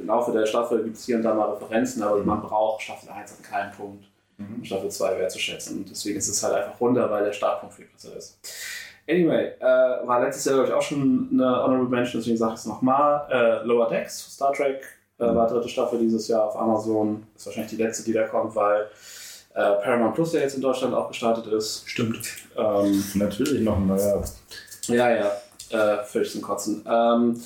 im 0.00 0.06
Laufe 0.06 0.32
der 0.32 0.46
Staffel 0.46 0.82
gibt 0.82 0.96
es 0.96 1.06
hier 1.06 1.16
und 1.16 1.22
da 1.22 1.34
mal 1.34 1.50
Referenzen, 1.50 2.02
aber 2.02 2.22
man 2.22 2.42
braucht 2.42 2.82
Staffel 2.82 3.08
1 3.10 3.36
an 3.36 3.42
keinen 3.42 3.72
Punkt, 3.72 4.04
um 4.38 4.64
Staffel 4.64 4.90
2 4.90 5.18
wertzuschätzen. 5.18 5.78
Und 5.78 5.90
deswegen 5.90 6.18
ist 6.18 6.28
es 6.28 6.42
halt 6.42 6.54
einfach 6.54 6.80
runter, 6.80 7.10
weil 7.10 7.24
der 7.24 7.32
Startpunkt 7.32 7.74
viel 7.74 7.86
besser 7.86 8.16
ist. 8.16 8.38
Anyway, 9.08 9.52
äh, 9.60 10.06
war 10.06 10.20
letztes 10.20 10.46
Jahr, 10.46 10.56
glaube 10.56 10.68
ich, 10.68 10.74
auch 10.74 10.82
schon 10.82 11.28
eine 11.32 11.62
Honorable 11.62 11.88
Mention, 11.88 12.20
deswegen 12.20 12.36
sage 12.36 12.54
ich 12.54 12.60
es 12.60 12.66
nochmal. 12.66 13.26
Äh, 13.30 13.64
Lower 13.64 13.88
Decks, 13.88 14.32
Star 14.34 14.52
Trek, 14.52 14.82
äh, 15.18 15.24
war 15.24 15.46
dritte 15.46 15.68
Staffel 15.68 16.00
dieses 16.00 16.26
Jahr 16.26 16.46
auf 16.46 16.56
Amazon. 16.56 17.24
Ist 17.36 17.46
wahrscheinlich 17.46 17.70
die 17.70 17.82
letzte, 17.82 18.02
die 18.02 18.12
da 18.12 18.24
kommt, 18.26 18.56
weil 18.56 18.88
äh, 19.56 19.82
Paramount 19.82 20.14
Plus 20.14 20.34
ja 20.34 20.40
jetzt 20.40 20.54
in 20.54 20.60
Deutschland 20.60 20.94
auch 20.94 21.08
gestartet 21.08 21.46
ist. 21.46 21.82
Stimmt. 21.86 22.28
Ähm, 22.56 23.02
Natürlich 23.14 23.62
noch 23.62 23.78
ein 23.78 23.86
neuer. 23.86 24.22
ja, 24.88 25.10
ja, 25.10 25.32
äh, 25.70 26.04
völlig 26.04 26.30
zum 26.30 26.42
Kotzen. 26.42 26.84
Ähm, 26.86 27.40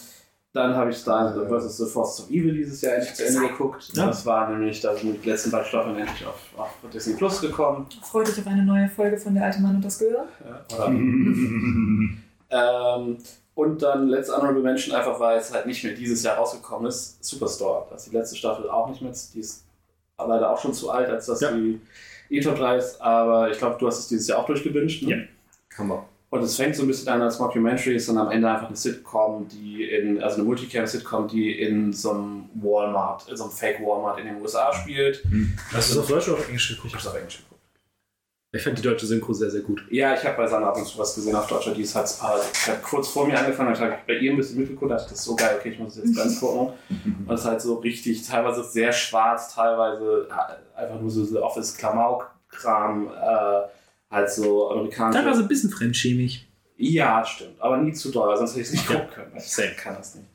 dann 0.52 0.74
habe 0.74 0.90
ich 0.90 0.96
Star 0.96 1.32
vs. 1.32 1.76
The 1.76 1.86
Forces 1.86 2.24
of 2.24 2.30
Evil 2.30 2.52
dieses 2.52 2.80
Jahr 2.80 2.94
endlich 2.94 3.14
zu 3.14 3.24
Ende 3.24 3.40
geguckt. 3.42 3.90
Ja. 3.94 4.06
Das 4.06 4.26
war 4.26 4.50
nämlich, 4.50 4.80
da 4.80 4.96
sind 4.96 5.24
die 5.24 5.28
letzten 5.28 5.52
beiden 5.52 5.66
Staffeln 5.66 5.96
endlich 5.96 6.26
auf, 6.26 6.40
auf 6.56 6.70
Disney 6.92 7.14
Plus 7.14 7.40
gekommen. 7.40 7.86
Freut 8.02 8.26
dich 8.26 8.40
auf 8.40 8.46
eine 8.48 8.64
neue 8.64 8.88
Folge 8.88 9.16
von 9.16 9.32
Der 9.34 9.44
alte 9.44 9.60
Mann 9.60 9.76
und 9.76 9.84
das 9.84 10.00
Gehör? 10.00 10.26
Ja, 10.44 10.76
oder? 10.76 10.88
ähm, 12.50 13.18
und 13.54 13.82
dann 13.82 14.08
letzte 14.08 14.36
Honorable 14.36 14.62
Mention, 14.62 14.96
einfach 14.96 15.20
weil 15.20 15.38
es 15.38 15.54
halt 15.54 15.66
nicht 15.66 15.84
mehr 15.84 15.94
dieses 15.94 16.24
Jahr 16.24 16.38
rausgekommen 16.38 16.88
ist, 16.88 17.22
Superstore. 17.22 17.86
Das 17.90 18.02
ist 18.02 18.12
die 18.12 18.16
letzte 18.16 18.34
Staffel 18.34 18.68
auch 18.68 18.88
nicht 18.88 19.00
mehr, 19.00 19.12
die 19.32 19.38
ist 19.38 19.62
leider 20.28 20.50
auch 20.50 20.60
schon 20.60 20.72
zu 20.74 20.90
alt, 20.90 21.08
als 21.08 21.26
dass 21.26 21.40
Ja. 21.40 21.52
die 21.52 21.80
E-Top 22.30 22.56
3 22.56 22.76
ist, 22.76 23.00
aber 23.00 23.50
ich 23.50 23.58
glaube, 23.58 23.76
du 23.78 23.86
hast 23.86 23.98
es 23.98 24.08
dieses 24.08 24.28
Jahr 24.28 24.38
auch 24.38 24.46
durchgewünscht. 24.46 25.02
Ne? 25.02 25.10
Ja. 25.10 25.16
Kann 25.68 25.88
man. 25.88 25.98
Und 26.30 26.42
es 26.44 26.54
fängt 26.56 26.76
so 26.76 26.82
ein 26.82 26.86
bisschen 26.86 27.08
an 27.08 27.20
als 27.22 27.40
Mockumentary, 27.40 27.96
ist 27.96 28.08
dann 28.08 28.16
am 28.18 28.30
Ende 28.30 28.48
einfach 28.48 28.68
eine 28.68 28.76
Sitcom, 28.76 29.48
die 29.48 29.82
in, 29.84 30.22
also 30.22 30.36
eine 30.36 30.44
Multicam-Sitcom, 30.44 31.26
die 31.26 31.58
in 31.60 31.92
so 31.92 32.12
einem 32.12 32.44
Walmart, 32.54 33.28
in 33.28 33.36
so 33.36 33.44
einem 33.44 33.52
Fake-Walmart 33.52 34.20
in 34.20 34.26
den 34.26 34.40
USA 34.40 34.72
spielt. 34.72 35.24
Hast 35.72 35.90
du 35.90 35.94
es 35.94 35.98
auf 35.98 36.06
Deutsch 36.06 36.28
oder 36.28 36.38
auf 36.38 36.46
Englisch 36.46 36.68
geguckt? 36.68 36.86
Ich 36.86 36.92
habe 36.94 37.00
es 37.02 37.08
auf 37.08 37.16
Englisch 37.16 37.36
geguckt. 37.38 37.49
Ich 38.52 38.62
fand 38.62 38.76
die 38.76 38.82
deutsche 38.82 39.06
Synchro 39.06 39.32
sehr, 39.32 39.50
sehr 39.50 39.60
gut. 39.60 39.84
Ja, 39.90 40.12
ich 40.12 40.24
habe 40.24 40.36
bei 40.36 40.46
Sandra 40.48 40.70
ab 40.70 40.76
und 40.76 40.84
zu 40.84 40.98
was 40.98 41.14
gesehen 41.14 41.36
auf 41.36 41.46
Deutscher, 41.46 41.72
die 41.72 41.82
ist 41.82 41.94
halt, 41.94 42.08
ich 42.08 42.68
habe 42.68 42.80
kurz 42.82 43.06
vor 43.06 43.24
mir 43.24 43.38
angefangen, 43.38 43.72
ich 43.72 43.80
habe 43.80 43.96
bei 44.08 44.14
ihr 44.14 44.32
ein 44.32 44.36
bisschen 44.36 44.58
mitgeguckt, 44.58 44.90
dachte, 44.90 45.10
das 45.10 45.20
ist 45.20 45.24
so 45.24 45.36
geil, 45.36 45.56
okay, 45.56 45.70
ich 45.70 45.78
muss 45.78 45.96
es 45.96 46.04
jetzt 46.04 46.16
ganz 46.16 46.40
gucken. 46.40 46.74
Und 47.26 47.32
es 47.32 47.42
ist 47.42 47.46
halt 47.46 47.60
so 47.60 47.76
richtig, 47.76 48.26
teilweise 48.26 48.64
sehr 48.64 48.92
schwarz, 48.92 49.54
teilweise 49.54 50.26
einfach 50.74 51.00
nur 51.00 51.10
so, 51.10 51.40
Office-Klamauk-Kram, 51.40 53.06
äh, 53.06 53.68
halt 54.10 54.30
so 54.30 54.70
amerikanische. 54.72 55.22
Teilweise 55.22 55.42
ein 55.42 55.48
bisschen 55.48 55.70
fremdschämig. 55.70 56.48
Ja, 56.76 57.24
stimmt, 57.24 57.60
aber 57.60 57.76
nie 57.76 57.92
zu 57.92 58.10
doll, 58.10 58.36
sonst 58.36 58.52
hätte 58.52 58.62
ich 58.62 58.66
es 58.66 58.72
nicht 58.72 58.86
gucken 58.88 59.10
können. 59.14 59.32
Ich 59.36 59.44
selbst 59.44 59.78
kann 59.78 59.94
das 59.94 60.16
nicht. 60.16 60.28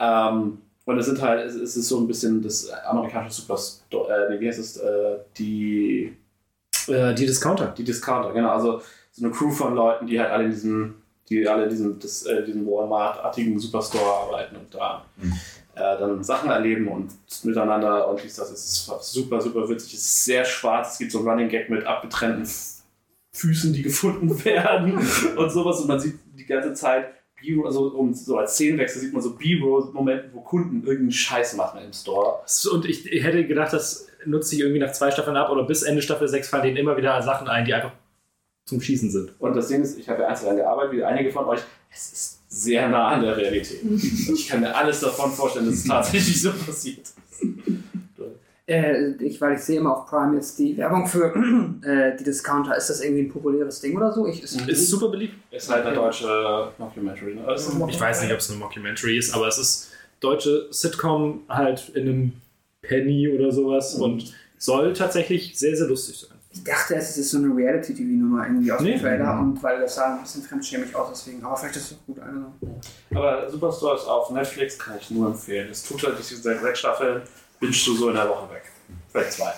Ähm, 0.00 0.58
und 0.84 0.98
es 0.98 1.06
sind 1.06 1.22
halt, 1.22 1.46
es 1.46 1.76
ist 1.76 1.86
so 1.86 2.00
ein 2.00 2.08
bisschen 2.08 2.42
das 2.42 2.68
amerikanische 2.70 3.42
Superstore, 3.42 4.34
äh, 4.34 4.40
wie 4.40 4.48
heißt 4.48 4.58
es, 4.58 4.78
äh, 4.78 5.18
die 5.38 6.16
Äh, 6.88 7.14
die 7.14 7.26
Discounter. 7.26 7.74
die 7.76 7.84
Discounter, 7.84 8.32
genau. 8.32 8.50
Also 8.50 8.82
so 9.12 9.24
eine 9.24 9.32
Crew 9.32 9.50
von 9.50 9.74
Leuten, 9.74 10.06
die 10.06 10.18
halt 10.18 10.30
alle 10.30 10.44
in 10.44 10.50
diesem 10.50 10.94
die 11.28 11.48
alle 11.48 11.64
in 11.64 11.70
diesem, 11.70 11.98
das, 11.98 12.24
äh, 12.26 12.44
diesem 12.44 12.66
Walmart-artigen 12.66 13.58
Superstore 13.58 14.04
arbeiten 14.04 14.56
und 14.56 14.74
da 14.74 15.04
äh, 15.74 15.98
dann 15.98 16.22
Sachen 16.22 16.50
erleben 16.50 16.88
und 16.88 17.10
miteinander 17.44 18.08
und 18.08 18.22
dies, 18.22 18.36
das 18.36 18.50
ist 18.50 18.86
super, 19.00 19.40
super 19.40 19.68
witzig. 19.68 19.94
Es 19.94 20.00
ist 20.00 20.24
sehr 20.24 20.44
schwarz. 20.44 20.92
Es 20.92 20.98
gibt 20.98 21.12
so 21.12 21.18
einen 21.18 21.28
Running 21.28 21.48
Gag 21.48 21.70
mit 21.70 21.86
abgetrennten 21.86 22.46
Füßen, 23.32 23.72
die 23.72 23.82
gefunden 23.82 24.44
werden 24.44 24.98
und 25.36 25.50
sowas. 25.50 25.80
Und 25.80 25.88
man 25.88 26.00
sieht 26.00 26.18
die 26.36 26.44
ganze 26.44 26.74
Zeit 26.74 27.14
B-Roll, 27.42 27.66
also 27.66 27.88
um, 27.88 28.14
so 28.14 28.38
als 28.38 28.54
Szenenwechsel 28.54 29.00
sieht 29.00 29.12
man 29.12 29.22
so 29.22 29.34
B-Roll-Momente, 29.34 30.30
wo 30.32 30.40
Kunden 30.40 30.82
irgendeinen 30.82 31.12
Scheiß 31.12 31.56
machen 31.56 31.80
im 31.84 31.92
Store. 31.92 32.40
Und 32.72 32.86
ich 32.86 33.04
hätte 33.04 33.46
gedacht, 33.46 33.72
das 33.72 34.08
nutzt 34.24 34.50
sich 34.50 34.60
irgendwie 34.60 34.80
nach 34.80 34.92
zwei 34.92 35.10
Staffeln 35.10 35.36
ab 35.36 35.50
oder 35.50 35.64
bis 35.64 35.82
Ende 35.82 36.02
Staffel 36.02 36.28
6 36.28 36.48
fallen 36.48 36.62
denen 36.64 36.76
immer 36.76 36.96
wieder 36.96 37.20
Sachen 37.22 37.48
ein, 37.48 37.64
die 37.64 37.74
einfach 37.74 37.92
zum 38.64 38.80
Schießen 38.80 39.10
sind. 39.10 39.34
Und 39.40 39.54
das 39.54 39.68
Ding 39.68 39.82
ist, 39.82 39.98
ich 39.98 40.08
habe 40.08 40.22
ja 40.22 40.28
einzeln 40.28 40.56
gearbeitet, 40.56 40.92
wie 40.92 41.04
einige 41.04 41.30
von 41.30 41.44
euch. 41.46 41.60
Es 41.90 42.12
ist 42.12 42.42
sehr 42.48 42.88
nah 42.88 43.08
an 43.08 43.22
der 43.22 43.36
Realität. 43.36 43.80
Ich 43.82 44.48
kann 44.48 44.60
mir 44.60 44.74
alles 44.74 45.00
davon 45.00 45.30
vorstellen, 45.30 45.66
dass 45.66 45.76
es 45.76 45.84
tatsächlich 45.84 46.40
so 46.40 46.52
passiert. 46.52 47.12
Äh, 48.66 49.12
ich, 49.24 49.40
weil 49.40 49.54
ich 49.54 49.60
sehe 49.60 49.78
immer 49.80 49.96
auf 49.96 50.06
Prime 50.06 50.36
jetzt 50.36 50.58
die 50.58 50.76
Werbung 50.76 51.06
für 51.06 51.34
äh, 51.84 52.16
die 52.16 52.24
Discounter. 52.24 52.76
Ist 52.76 52.90
das 52.90 53.00
irgendwie 53.00 53.22
ein 53.22 53.28
populäres 53.28 53.80
Ding 53.80 53.96
oder 53.96 54.12
so? 54.12 54.26
Ich, 54.26 54.42
ist, 54.42 54.60
Ist 54.68 54.88
super 54.88 55.08
beliebt. 55.08 55.34
Ist 55.50 55.68
halt 55.70 55.84
eine 55.84 55.94
deutsche 55.96 56.70
Mockumentary. 56.78 57.34
Ne? 57.34 57.46
Ein 57.46 57.88
Ich 57.88 58.00
weiß 58.00 58.22
nicht, 58.22 58.32
ob 58.32 58.38
es 58.38 58.50
eine 58.50 58.58
Mockumentary 58.60 59.18
ist, 59.18 59.34
aber 59.34 59.48
es 59.48 59.58
ist 59.58 59.90
deutsche 60.20 60.68
Sitcom 60.70 61.42
halt 61.48 61.88
in 61.94 62.08
einem 62.08 62.32
Penny 62.82 63.28
oder 63.28 63.50
sowas 63.50 63.94
und 63.96 64.32
soll 64.58 64.92
tatsächlich 64.92 65.58
sehr, 65.58 65.76
sehr 65.76 65.88
lustig 65.88 66.20
sein. 66.20 66.38
ich 66.52 66.62
dachte, 66.62 66.94
es 66.94 67.16
ist 67.16 67.30
so 67.30 67.38
eine 67.38 67.48
Reality-TV-Nummer 67.54 68.46
irgendwie 68.46 68.70
aus 68.70 68.80
Nee. 68.80 68.92
dem 68.92 69.00
Trailer 69.00 69.40
und 69.40 69.60
weil 69.62 69.80
das 69.80 69.96
sah 69.96 70.14
ein 70.16 70.22
bisschen 70.22 70.42
fremdschämig 70.42 70.94
aus, 70.94 71.08
deswegen. 71.10 71.42
Aber 71.44 71.56
vielleicht 71.56 71.76
ist 71.76 71.90
es 71.92 71.96
gut. 72.06 72.16
Know. 72.16 72.78
Aber 73.18 73.50
Superstore 73.50 73.96
ist 73.96 74.06
auf 74.06 74.30
Netflix, 74.30 74.78
kann 74.78 74.98
ich 75.00 75.10
nur 75.10 75.26
empfehlen. 75.28 75.68
Es 75.70 75.82
tut 75.82 76.04
halt 76.04 76.16
diese 76.18 76.36
seit 76.36 76.60
sechs 76.60 76.78
Staffeln, 76.78 77.22
bingst 77.62 77.86
du 77.86 77.94
so 77.94 78.08
in 78.10 78.16
der 78.16 78.28
Woche 78.28 78.50
weg. 78.52 78.64
Vielleicht 79.10 79.32
zwei. 79.32 79.52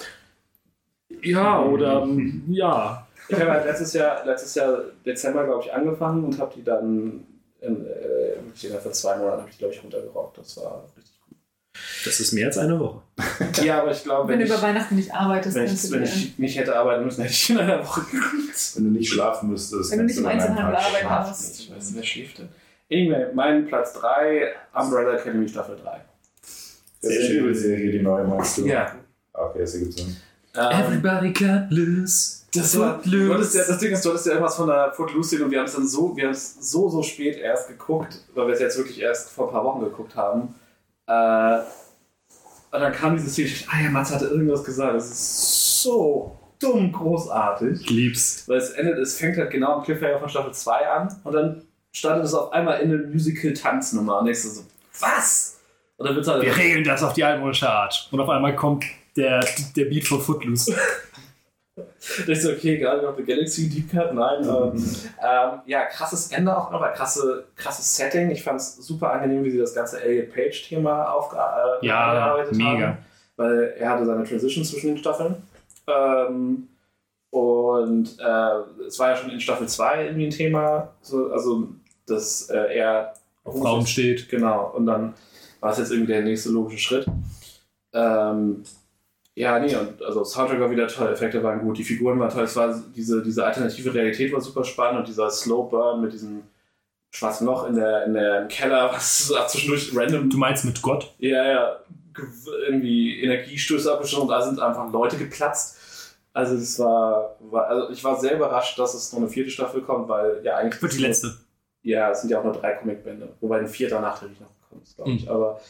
Ja, 1.23 1.61
oder 1.63 2.03
ähm, 2.03 2.45
ja. 2.49 3.07
Ich 3.29 3.41
habe 3.41 3.51
halt 3.51 3.65
letztes 3.65 3.95
Jahr, 3.95 4.25
letztes 4.27 4.55
Jahr 4.55 4.79
Dezember, 5.07 5.45
glaube 5.45 5.65
ich, 5.65 5.73
angefangen 5.73 6.25
und 6.25 6.39
habe 6.39 6.53
die 6.55 6.63
dann 6.63 7.25
in, 7.63 7.87
äh, 7.87 8.35
innerhalb 8.63 8.83
von 8.83 8.93
zwei 8.93 9.17
Monaten 9.17 9.41
habe 9.41 9.51
ich, 9.51 9.57
glaube 9.57 9.73
ich, 9.73 9.83
runtergerockt. 9.83 10.37
Das 10.37 10.57
war 10.59 10.85
richtig 10.95 11.15
Das 12.05 12.21
ist 12.21 12.33
mehr 12.33 12.49
als 12.49 12.59
eine 12.59 12.79
Woche. 12.79 13.01
gut. 13.39 13.65
Ja, 13.65 13.81
aber 13.81 13.93
ich 13.93 14.05
glaube, 14.05 14.29
Wenn 14.29 14.39
wenn, 14.39 14.39
du 14.41 14.45
ich, 14.45 14.51
über 14.51 14.63
Weihnachten 14.63 14.97
nicht 14.97 15.15
arbeitest, 15.15 15.57
wenn, 15.57 15.65
ich, 15.65 15.81
du 15.83 15.91
wenn 15.93 16.03
ich 16.03 16.39
nicht 16.39 16.59
hätte 16.59 16.77
arbeiten 16.77 17.05
müssen, 17.07 17.23
hätte 17.23 17.33
ich 17.33 17.49
in 17.49 17.59
einer 17.59 17.83
Woche 17.83 18.03
geguckt. 18.03 18.73
Wenn 18.75 18.85
du 18.85 18.91
nicht 18.91 19.11
schlafen 19.11 19.51
müsstest, 19.51 19.91
Wenn 19.91 20.01
du 20.01 20.05
nicht 20.05 20.19
im 20.19 20.27
Einzelhandel 20.27 20.77
arbeiten 20.77 21.29
musst. 21.31 21.61
Ich 21.61 21.75
weiß, 21.75 21.95
wer 21.95 22.03
schläft 22.03 22.39
denn? 22.39 22.49
Anyway, 22.93 23.33
mein 23.33 23.67
Platz 23.67 23.95
3, 23.95 24.53
Umbrella 24.75 25.15
Academy 25.15 25.49
Staffel 25.49 25.79
3. 25.83 26.01
Das 27.05 27.17
ist 27.17 27.29
die 27.29 27.55
Serie, 27.55 27.93
die 27.93 28.03
neue 28.03 28.25
meinst 28.25 28.59
du? 28.59 28.67
Ja. 28.67 28.95
Okay, 29.33 29.61
das 29.61 29.75
ergibt 29.75 29.95
Sinn. 29.95 30.17
Ähm, 30.57 30.71
Everybody 30.71 31.33
can 31.33 31.69
lose. 31.71 32.45
Das, 32.55 32.79
war, 32.79 33.01
du 33.05 33.35
hattest 33.35 33.57
ja, 33.57 33.65
das 33.67 33.79
Ding 33.79 33.93
ist, 33.93 34.05
du 34.05 34.11
hattest 34.11 34.27
ja 34.27 34.33
irgendwas 34.33 34.55
von 34.55 34.69
der 34.69 34.93
Footloose 34.93 35.45
und 35.45 35.51
wir 35.51 35.59
haben 35.59 35.67
es 35.67 35.75
dann 35.75 35.89
so, 35.89 36.17
wir 36.17 36.25
haben 36.25 36.31
es 36.31 36.71
so, 36.71 36.89
so 36.89 37.03
spät 37.03 37.37
erst 37.37 37.67
geguckt, 37.67 38.21
weil 38.35 38.47
wir 38.47 38.55
es 38.55 38.61
jetzt 38.61 38.79
wirklich 38.79 39.01
erst 39.01 39.31
vor 39.31 39.49
ein 39.49 39.53
paar 39.53 39.65
Wochen 39.65 39.81
geguckt 39.81 40.15
haben. 40.15 40.55
Äh, 41.09 41.59
und 42.71 42.81
dann 42.81 42.93
kam 42.93 43.17
diese 43.17 43.29
Szene, 43.29 43.49
ich 43.49 43.65
dachte, 43.65 43.77
ah 43.77 43.83
ja, 43.83 43.91
Mats 43.91 44.13
hatte 44.13 44.27
irgendwas 44.27 44.63
gesagt, 44.63 44.95
das 44.95 45.11
ist 45.11 45.83
so 45.83 46.39
dumm 46.61 46.93
großartig. 46.93 47.81
Ich 47.81 47.91
lieb's. 47.91 48.49
Weil 48.49 48.59
es 48.59 48.71
endet, 48.71 48.99
es 48.99 49.19
fängt 49.19 49.37
halt 49.37 49.51
genau 49.51 49.79
am 49.79 49.83
Cliffhanger 49.83 50.21
von 50.21 50.29
Staffel 50.29 50.53
2 50.53 50.89
an 50.89 51.21
und 51.25 51.33
dann 51.33 51.63
startet 51.93 52.25
es 52.25 52.35
auf 52.35 52.53
einmal 52.53 52.81
in 52.81 52.93
eine 52.93 53.07
Musical-Tanznummer 53.07 54.21
und 54.21 54.27
denkst 54.27 54.43
du 54.43 54.49
so, 54.49 54.65
was? 55.01 55.54
Und 55.97 56.07
dann 56.09 56.17
wird 56.17 56.27
halt 56.27 56.43
Wir 56.43 56.57
regeln 56.57 56.85
das 56.85 57.03
auf 57.03 57.13
die 57.13 57.25
altmodische 57.25 57.71
Art. 57.71 58.09
Und 58.11 58.21
auf 58.21 58.29
einmal 58.29 58.55
kommt 58.57 58.85
der, 59.17 59.45
der 59.77 59.85
Beat 59.87 60.05
von 60.05 60.21
Footloose. 60.21 60.75
Ich 62.29 62.41
so, 62.43 62.53
okay, 62.53 62.79
Guardian 62.79 63.07
of 63.07 63.17
the 63.17 63.25
Galaxy, 63.25 63.69
Deep 63.69 63.91
Cut, 63.91 64.15
nein. 64.15 64.45
ähm, 64.45 64.75
ähm, 65.21 65.61
ja, 65.67 65.87
krasses 65.87 66.31
Ende 66.31 66.57
auch 66.57 66.71
noch, 66.71 66.81
aber 66.81 66.91
krasse, 66.91 67.47
krasses 67.57 67.97
Setting. 67.97 68.31
Ich 68.31 68.45
fand 68.45 68.61
es 68.61 68.77
super 68.77 69.11
angenehm, 69.13 69.43
wie 69.43 69.51
sie 69.51 69.59
das 69.59 69.75
ganze 69.75 70.01
Elliot 70.01 70.33
Page-Thema 70.33 71.11
aufge 71.11 71.37
äh, 71.37 71.85
Ja, 71.87 72.37
mega. 72.53 72.87
haben. 72.89 72.99
Weil 73.37 73.75
er 73.77 73.89
hatte 73.91 74.07
seine 74.07 74.23
Transition 74.23 74.65
zwischen 74.65 74.89
den 74.89 74.99
Staffeln. 74.99 75.37
Ähm, 75.89 76.69
und 77.31 78.21
äh, 78.21 78.85
es 78.87 78.99
war 79.01 79.11
ja 79.11 79.17
schon 79.17 79.31
in 79.31 79.41
Staffel 79.41 79.67
2 79.67 80.05
irgendwie 80.05 80.27
ein 80.27 80.31
Thema, 80.31 80.93
so, 81.01 81.33
also 81.33 81.69
dass 82.07 82.49
äh, 82.51 82.77
er 82.77 83.15
Auf 83.43 83.59
Frauen 83.59 83.85
steht. 83.87 84.29
Genau, 84.29 84.71
und 84.77 84.87
dann 84.87 85.15
war 85.65 85.73
es 85.73 85.79
jetzt 85.79 85.93
irgendwie 85.93 86.13
der 86.13 86.23
nächste 86.23 86.51
logische 86.51 86.79
Schritt. 86.79 87.07
Ähm, 87.95 88.65
ja, 89.35 89.59
nee, 89.59 89.75
und 89.75 90.03
also 90.03 90.23
Soundtrack 90.23 90.61
war 90.61 90.71
wieder 90.71 90.87
toll, 90.87 91.11
Effekte 91.11 91.43
waren 91.43 91.61
gut, 91.61 91.79
die 91.79 91.85
Figuren 91.85 92.21
waren 92.21 92.29
toll, 92.29 92.45
es 92.45 92.55
war 92.55 92.83
diese, 92.95 93.23
diese 93.23 93.47
alternative 93.47 93.95
Realität 93.95 94.31
war 94.31 94.43
super 94.43 94.63
spannend 94.63 95.01
und 95.01 95.09
dieser 95.09 95.31
Slow 95.31 95.71
Burn 95.71 96.03
mit 96.03 96.13
diesem 96.13 96.43
schwarzen 97.11 97.47
Loch 97.47 97.67
in 97.67 97.77
der, 97.77 98.05
in 98.05 98.13
der 98.13 98.43
im 98.43 98.49
Keller, 98.49 98.91
was 98.95 99.33
zwischendurch 99.49 99.97
random. 99.97 100.29
Du 100.29 100.37
meinst 100.37 100.67
mit 100.67 100.83
Gott? 100.83 101.15
Ja, 101.19 101.47
ja, 101.47 101.81
irgendwie 102.67 103.23
Energiestöße 103.23 103.91
abgeschossen 103.91 104.25
und 104.25 104.29
da 104.29 104.43
sind 104.43 104.61
einfach 104.61 104.93
Leute 104.93 105.17
geplatzt. 105.17 105.79
Also 106.35 106.57
das 106.57 106.79
war, 106.79 107.37
war 107.41 107.69
also 107.69 107.91
ich 107.91 108.05
war 108.05 108.21
sehr 108.21 108.37
überrascht, 108.37 108.79
dass 108.79 108.93
es 108.93 109.11
noch 109.15 109.21
eine 109.21 109.31
vierte 109.31 109.51
Staffel 109.51 109.81
kommt, 109.81 110.11
weil 110.11 110.43
ja 110.45 110.57
eigentlich. 110.57 110.83
Wird 110.83 110.93
die 110.93 110.99
letzte. 110.99 111.35
Ja, 111.81 112.11
es 112.11 112.21
sind 112.21 112.29
ja 112.29 112.41
auch 112.41 112.45
nur 112.45 112.53
drei 112.53 112.75
Comicbände, 112.75 113.31
wobei 113.41 113.61
ein 113.61 113.69
vierter 113.69 114.03
nachträglich 114.03 114.41
noch 114.41 114.49
kommt, 114.75 114.97
glaube 114.97 115.11
ich. 115.13 115.23
Mhm. 115.25 115.29
Aber 115.31 115.61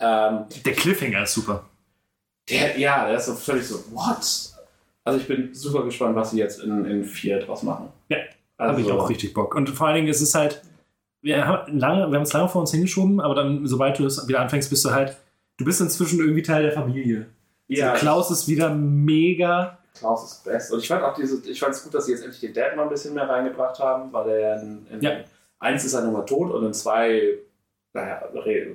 ähm, 0.00 0.44
Der 0.64 0.72
Cliffhanger 0.74 1.22
ist 1.22 1.34
super. 1.34 1.64
der, 2.48 2.78
ja, 2.78 3.06
der 3.06 3.16
ist 3.16 3.26
so 3.26 3.34
völlig 3.34 3.66
so, 3.66 3.76
what? 3.92 4.18
Also 5.04 5.18
ich 5.18 5.26
bin 5.26 5.54
super 5.54 5.82
gespannt, 5.84 6.14
was 6.16 6.30
sie 6.32 6.38
jetzt 6.38 6.60
in, 6.60 6.84
in 6.84 7.04
vier 7.04 7.38
draus 7.40 7.62
machen. 7.62 7.88
Ja, 8.08 8.18
also, 8.58 8.72
Habe 8.72 8.80
ich 8.82 8.92
auch 8.92 9.08
richtig 9.08 9.32
Bock. 9.34 9.54
Und 9.54 9.68
vor 9.70 9.86
allen 9.86 9.96
Dingen 9.96 10.08
ist 10.08 10.20
es 10.20 10.34
halt, 10.34 10.62
wir 11.22 11.46
haben, 11.46 11.78
lange, 11.78 12.08
wir 12.10 12.16
haben 12.16 12.22
es 12.22 12.32
lange 12.32 12.48
vor 12.48 12.60
uns 12.62 12.70
hingeschoben, 12.70 13.20
aber 13.20 13.34
dann, 13.34 13.66
sobald 13.66 13.98
du 13.98 14.06
es 14.06 14.26
wieder 14.28 14.40
anfängst, 14.40 14.68
bist 14.70 14.84
du 14.84 14.90
halt, 14.90 15.16
du 15.58 15.64
bist 15.64 15.80
inzwischen 15.80 16.20
irgendwie 16.20 16.42
Teil 16.42 16.62
der 16.62 16.72
Familie. 16.72 17.26
Ja, 17.68 17.92
Also 17.92 18.00
Klaus 18.00 18.30
ist 18.30 18.48
wieder 18.48 18.74
mega. 18.74 19.78
Klaus 19.94 20.24
ist 20.32 20.44
best. 20.44 20.72
Und 20.72 20.78
ich 20.80 20.88
fand 20.88 21.02
auch 21.02 21.14
diese, 21.14 21.48
ich 21.48 21.60
fand 21.60 21.74
es 21.74 21.82
gut, 21.84 21.94
dass 21.94 22.06
sie 22.06 22.12
jetzt 22.12 22.22
endlich 22.24 22.40
den 22.40 22.54
Dad 22.54 22.74
mal 22.76 22.84
ein 22.84 22.88
bisschen 22.88 23.14
mehr 23.14 23.28
reingebracht 23.28 23.78
haben, 23.78 24.12
weil 24.12 24.24
der 24.28 24.62
in, 24.62 24.86
in 24.90 25.00
Ja. 25.02 25.10
eins 25.58 25.84
ist 25.84 25.94
er 25.94 26.02
nun 26.02 26.12
mal 26.12 26.24
tot 26.24 26.50
und 26.52 26.64
in 26.66 26.74
zwei, 26.74 27.34
naja, 27.92 28.22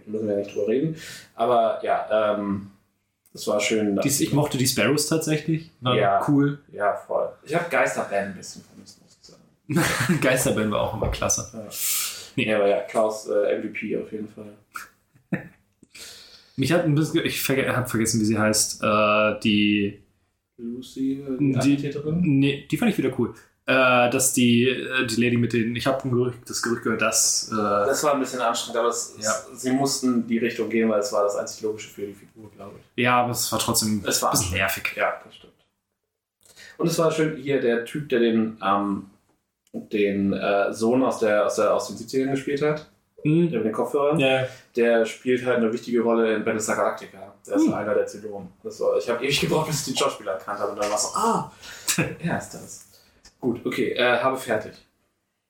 müssen 0.06 0.28
wir 0.28 0.36
nicht 0.38 0.54
drüber 0.54 0.68
reden. 0.68 0.96
Aber 1.36 1.80
ja, 1.84 2.36
ähm, 2.36 2.72
das 3.34 3.48
war 3.48 3.60
schön. 3.60 4.00
Dies, 4.04 4.22
ich 4.22 4.34
mochte 4.34 4.58
die 4.58 4.68
Sparrows 4.68 5.08
tatsächlich. 5.08 5.72
War 5.82 5.96
Ja. 5.96 6.26
cool. 6.28 6.60
Ja, 6.72 6.94
voll. 6.96 7.30
Ich 7.44 7.54
habe 7.54 7.70
Geisterband 7.70 8.28
ein 8.28 8.36
bisschen 8.36 8.64
vermisst, 8.64 9.02
muss 9.02 9.18
ich 9.22 9.28
sagen. 9.28 10.20
Geisterband 10.22 10.72
war 10.72 10.82
auch 10.82 10.94
immer 10.96 11.10
klasse. 11.10 11.50
Ja. 11.54 11.60
Nee. 12.36 12.46
Nee, 12.48 12.54
aber 12.54 12.68
ja, 12.68 12.82
Klaus 12.82 13.28
äh, 13.28 13.58
MVP 13.58 13.98
auf 13.98 14.12
jeden 14.12 14.28
Fall. 14.28 14.52
Mich 16.58 16.72
hat 16.72 16.84
ein 16.86 16.96
bisschen, 16.96 17.26
ich 17.26 17.42
verge 17.42 17.76
habe 17.76 17.88
vergessen, 17.88 18.20
wie 18.22 18.26
sie 18.26 18.38
heißt. 18.38 18.82
Äh, 18.84 19.40
die, 19.42 20.02
Lucy, 20.58 21.22
äh, 21.22 21.38
die 21.62 21.76
die, 21.78 22.02
nee, 22.22 22.68
die 22.70 22.78
fand 22.78 22.92
ich 22.92 22.98
wieder 22.98 23.18
cool. 23.20 23.34
Äh, 23.68 24.12
dass 24.12 24.32
die, 24.34 24.68
äh, 24.70 25.08
die 25.08 25.16
Lady 25.20 25.38
mit 25.38 25.52
den, 25.54 25.76
ich 25.76 25.88
habe 25.88 26.08
das 26.46 26.62
Gerücht 26.62 26.84
gehört, 26.84 27.02
dass 27.02 27.50
äh, 27.52 27.56
Das 27.56 28.04
war 28.04 28.14
ein 28.14 28.20
bisschen 28.20 28.40
anstrengend, 28.42 28.78
aber 28.80 28.90
es, 28.90 29.16
Ja. 29.20 29.32
es, 29.54 29.62
sie 29.64 29.72
mussten 29.72 30.28
die 30.28 30.38
Richtung 30.38 30.70
gehen, 30.70 30.88
weil 30.88 31.00
es 31.00 31.12
war 31.12 31.24
das 31.24 31.36
einzig 31.36 31.64
Logische 31.64 31.90
für 31.90 32.06
die 32.06 32.14
Figur, 32.14 32.52
glaube 32.52 32.76
ich. 32.80 33.04
ja, 33.04 33.22
aber 33.24 33.32
es 33.32 33.52
war 33.52 33.58
trotzdem 33.58 34.04
Es 34.06 34.22
war 34.22 34.30
ein 34.30 34.38
bisschen 34.38 34.54
nervig. 34.54 34.94
Ja, 34.96 35.20
das 35.26 35.36
stimmt. 35.36 35.54
Und 36.78 36.88
es 36.88 37.00
war 37.00 37.10
schön, 37.12 37.38
hier 37.38 37.60
der 37.60 37.86
Typ, 37.86 38.08
der 38.10 38.20
den, 38.20 38.60
ähm, 38.64 39.08
den 39.74 40.34
äh, 40.34 40.72
Sohn 40.72 41.04
aus, 41.04 41.18
der, 41.20 41.48
aus, 41.48 41.56
der, 41.56 41.74
aus 41.74 41.88
den 41.88 41.98
70ern 41.98 42.32
gespielt 42.32 42.62
hat, 42.62 42.88
Hm. 43.24 43.50
der 43.50 43.60
mit 43.62 43.66
den 43.70 43.74
Kopfhörern, 43.74 44.20
Ja, 44.20 44.46
der 44.76 45.04
spielt 45.08 45.44
halt 45.44 45.58
eine 45.58 45.74
wichtige 45.74 46.02
Rolle 46.02 46.36
in 46.36 46.46
Battlestar 46.46 46.76
Galactica. 46.76 47.34
Der 47.48 47.56
ist 47.56 47.66
Hm. 47.66 47.74
einer 47.74 47.96
der 47.96 48.06
Zylonen. 48.06 48.50
Ich 49.00 49.10
habe 49.10 49.24
ewig 49.26 49.42
gebraucht, 49.42 49.66
bis 49.68 49.80
ich 49.88 49.96
den 49.96 49.98
Schauspieler 49.98 50.34
erkannt 50.34 50.60
habe. 50.60 50.74
Und 50.74 50.78
dann 50.80 50.88
war 50.90 50.96
es 50.96 51.12
so, 51.12 51.18
ah, 51.18 51.52
er 52.20 52.38
ist 52.38 52.54
das. 52.54 52.85
Gut, 53.46 53.64
okay, 53.64 53.92
äh, 53.92 54.18
habe 54.24 54.38
fertig. 54.38 54.74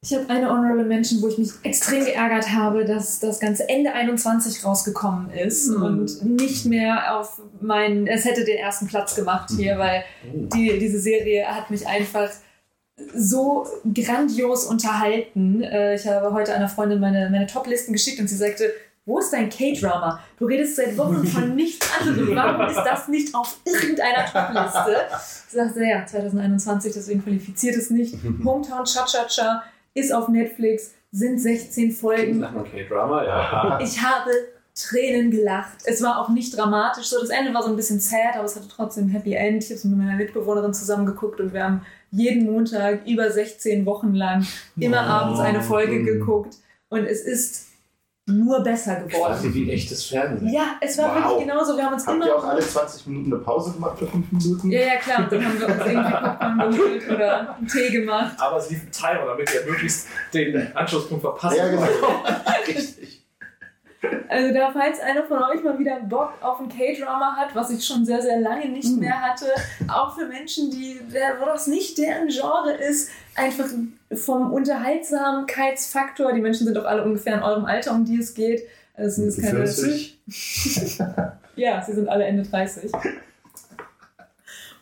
Ich 0.04 0.14
habe 0.14 0.30
eine 0.30 0.50
Honorable 0.50 0.84
Mention, 0.84 1.22
wo 1.22 1.30
ich 1.30 1.38
mich 1.38 1.50
extrem 1.64 2.04
geärgert 2.04 2.52
habe, 2.52 2.84
dass 2.84 3.22
das 3.22 3.40
Ganze 3.40 3.70
Ende 3.70 3.94
21 3.94 4.66
rausgekommen 4.66 5.30
ist 5.32 5.70
Hm. 5.70 5.82
und 5.82 6.26
nicht 6.26 6.66
mehr 6.66 7.18
auf 7.18 7.42
meinen, 7.62 8.06
es 8.06 8.26
hätte 8.26 8.44
den 8.44 8.58
ersten 8.58 8.88
Platz 8.88 9.16
gemacht 9.16 9.50
hier, 9.56 9.80
weil 9.80 10.04
die, 10.54 10.78
diese 10.78 11.00
Serie 11.00 11.46
hat 11.48 11.72
mich 11.72 11.88
einfach 11.88 12.30
so 13.16 13.66
grandios 13.94 14.66
unterhalten. 14.66 15.64
Äh, 15.64 15.96
Ich 15.96 16.06
habe 16.06 16.34
heute 16.34 16.54
einer 16.54 16.68
Freundin 16.70 17.00
meine, 17.00 17.30
meine 17.30 17.48
Top-Listen 17.48 17.94
geschickt 17.94 18.20
und 18.20 18.28
sie 18.28 18.36
sagte, 18.36 18.72
wo 19.06 19.20
ist 19.20 19.32
dein 19.32 19.50
K-Drama? 19.50 20.20
Du 20.38 20.46
redest 20.46 20.76
seit 20.76 20.98
Wochen 20.98 21.26
von 21.26 21.56
nichts 21.56 21.88
anderem. 22.00 22.36
Warum 22.36 22.68
ist 22.68 22.78
das 22.84 23.08
nicht 23.08 23.34
auf 23.36 23.58
irgendeiner 23.66 24.26
Top-Liste? 24.26 24.98
Sie 25.50 25.56
sagte, 25.58 25.84
ja, 25.84 26.06
2021, 26.06 26.94
deswegen 26.94 27.24
qualifiziert 27.24 27.76
es 27.76 27.90
nicht. 27.90 28.16
Hometown 28.44 28.86
Cha-Cha-Cha 28.86 29.64
ist 29.94 30.14
auf 30.14 30.28
Netflix. 30.28 30.94
sind 31.12 31.40
16 31.40 31.92
Folgen. 31.92 32.42
K-Drama, 32.42 33.24
ja. 33.24 33.80
Ich 33.84 34.02
habe 34.02 34.32
Tränen 34.74 35.32
gelacht. 35.32 35.78
Es 35.86 36.02
war 36.04 36.20
auch 36.20 36.28
nicht 36.30 36.58
dramatisch. 36.58 37.06
So, 37.06 37.22
das 37.22 37.30
Ende 37.30 37.54
war 37.54 37.64
so 37.64 37.70
ein 37.70 37.78
bisschen 37.78 38.00
sad, 38.02 38.36
aber 38.36 38.44
es 38.44 38.58
hatte 38.58 38.68
trotzdem 38.68 39.06
ein 39.06 39.10
Happy 39.10 39.34
End. 39.34 39.64
Ich 39.64 39.70
habe 39.70 39.76
es 39.78 39.86
mit 39.86 39.98
meiner 39.98 40.16
Mitbewohnerin 40.18 40.74
zusammen 40.74 41.06
geguckt 41.06 41.40
und 41.40 41.54
wir 41.54 41.64
haben 41.64 41.82
jeden 42.12 42.46
Montag 42.52 43.08
über 43.08 43.32
16 43.32 43.86
Wochen 43.86 44.14
lang 44.14 44.46
immer 44.78 44.98
Oh. 45.06 45.12
abends 45.12 45.40
eine 45.40 45.62
Folge 45.62 46.04
geguckt. 46.04 46.56
Und 46.90 47.06
es 47.06 47.22
ist 47.22 47.65
nur 48.28 48.62
besser 48.64 48.96
geworden. 48.96 49.34
Quasi 49.34 49.54
wie 49.54 49.70
echtes 49.72 50.06
Fernsehen. 50.06 50.52
Ja, 50.52 50.78
es 50.82 50.98
war 50.98 51.10
Wow. 51.10 51.16
wirklich 51.32 51.48
genauso. 51.48 51.78
Wir 51.78 51.86
haben 51.86 51.94
uns 51.94 52.08
Habt 52.08 52.16
immer 52.16 52.26
ihr 52.26 52.36
auch 52.36 52.44
alle 52.44 52.60
20 52.62 53.06
Minuten 53.08 53.34
eine 53.34 53.44
Pause 53.44 53.74
gemacht 53.74 54.00
für 54.00 54.08
5 54.08 54.32
Minuten? 54.32 54.72
Ja, 54.72 54.80
ja, 54.82 54.96
klar. 54.96 55.20
Und 55.20 55.32
dann 55.32 55.46
haben 55.46 55.60
wir 55.60 55.68
uns 55.68 55.86
irgendwie 55.86 56.12
Popcorn 56.12 56.72
geholt 56.72 57.10
oder 57.12 57.56
einen 57.56 57.68
Tee 57.68 57.90
gemacht. 57.92 58.36
Aber 58.40 58.58
es 58.58 58.70
lief 58.72 58.82
ein 58.84 58.92
Timer, 58.92 59.26
damit 59.28 59.54
ihr 59.54 59.72
möglichst 59.72 60.08
den 60.34 60.76
Anschlusspunkt 60.76 61.22
verpasst. 61.22 61.56
Ja, 61.58 61.68
genau. 61.70 61.84
Richtig. 62.68 63.22
Also 64.28 64.54
da, 64.54 64.72
falls 64.72 65.00
einer 65.00 65.24
von 65.24 65.42
euch 65.44 65.64
mal 65.64 65.78
wieder 65.80 66.00
Bock 66.00 66.34
auf 66.42 66.60
ein 66.60 66.70
K-Drama 66.70 67.36
hat, 67.36 67.56
was 67.56 67.70
ich 67.72 67.86
schon 67.86 68.06
sehr, 68.06 68.22
sehr 68.22 68.40
lange 68.40 68.68
nicht 68.70 68.98
mehr 68.98 69.20
hatte, 69.22 69.46
auch 69.88 70.16
für 70.16 70.26
Menschen, 70.28 70.70
die, 70.72 71.00
wo 71.40 71.46
das 71.46 71.68
nicht 71.68 71.98
deren 71.98 72.28
Genre 72.28 72.74
ist, 72.74 73.10
einfach 73.36 73.66
vom 74.14 74.54
Unterhaltsamkeitsfaktor, 74.54 76.34
die 76.34 76.42
Menschen 76.42 76.66
sind 76.66 76.76
doch 76.76 76.86
alle 76.86 77.04
ungefähr 77.04 77.36
in 77.36 77.44
eurem 77.44 77.66
Alter, 77.66 77.92
um 77.92 78.06
die 78.06 78.20
es 78.20 78.34
geht. 78.34 78.64
Also 78.94 79.24
es 79.24 79.38
ist 79.38 79.44
keine, 79.44 79.68
40? 79.68 80.20
ja, 81.56 81.82
sie 81.82 81.94
sind 81.94 82.08
alle 82.08 82.26
Ende 82.26 82.44
30. 82.44 82.92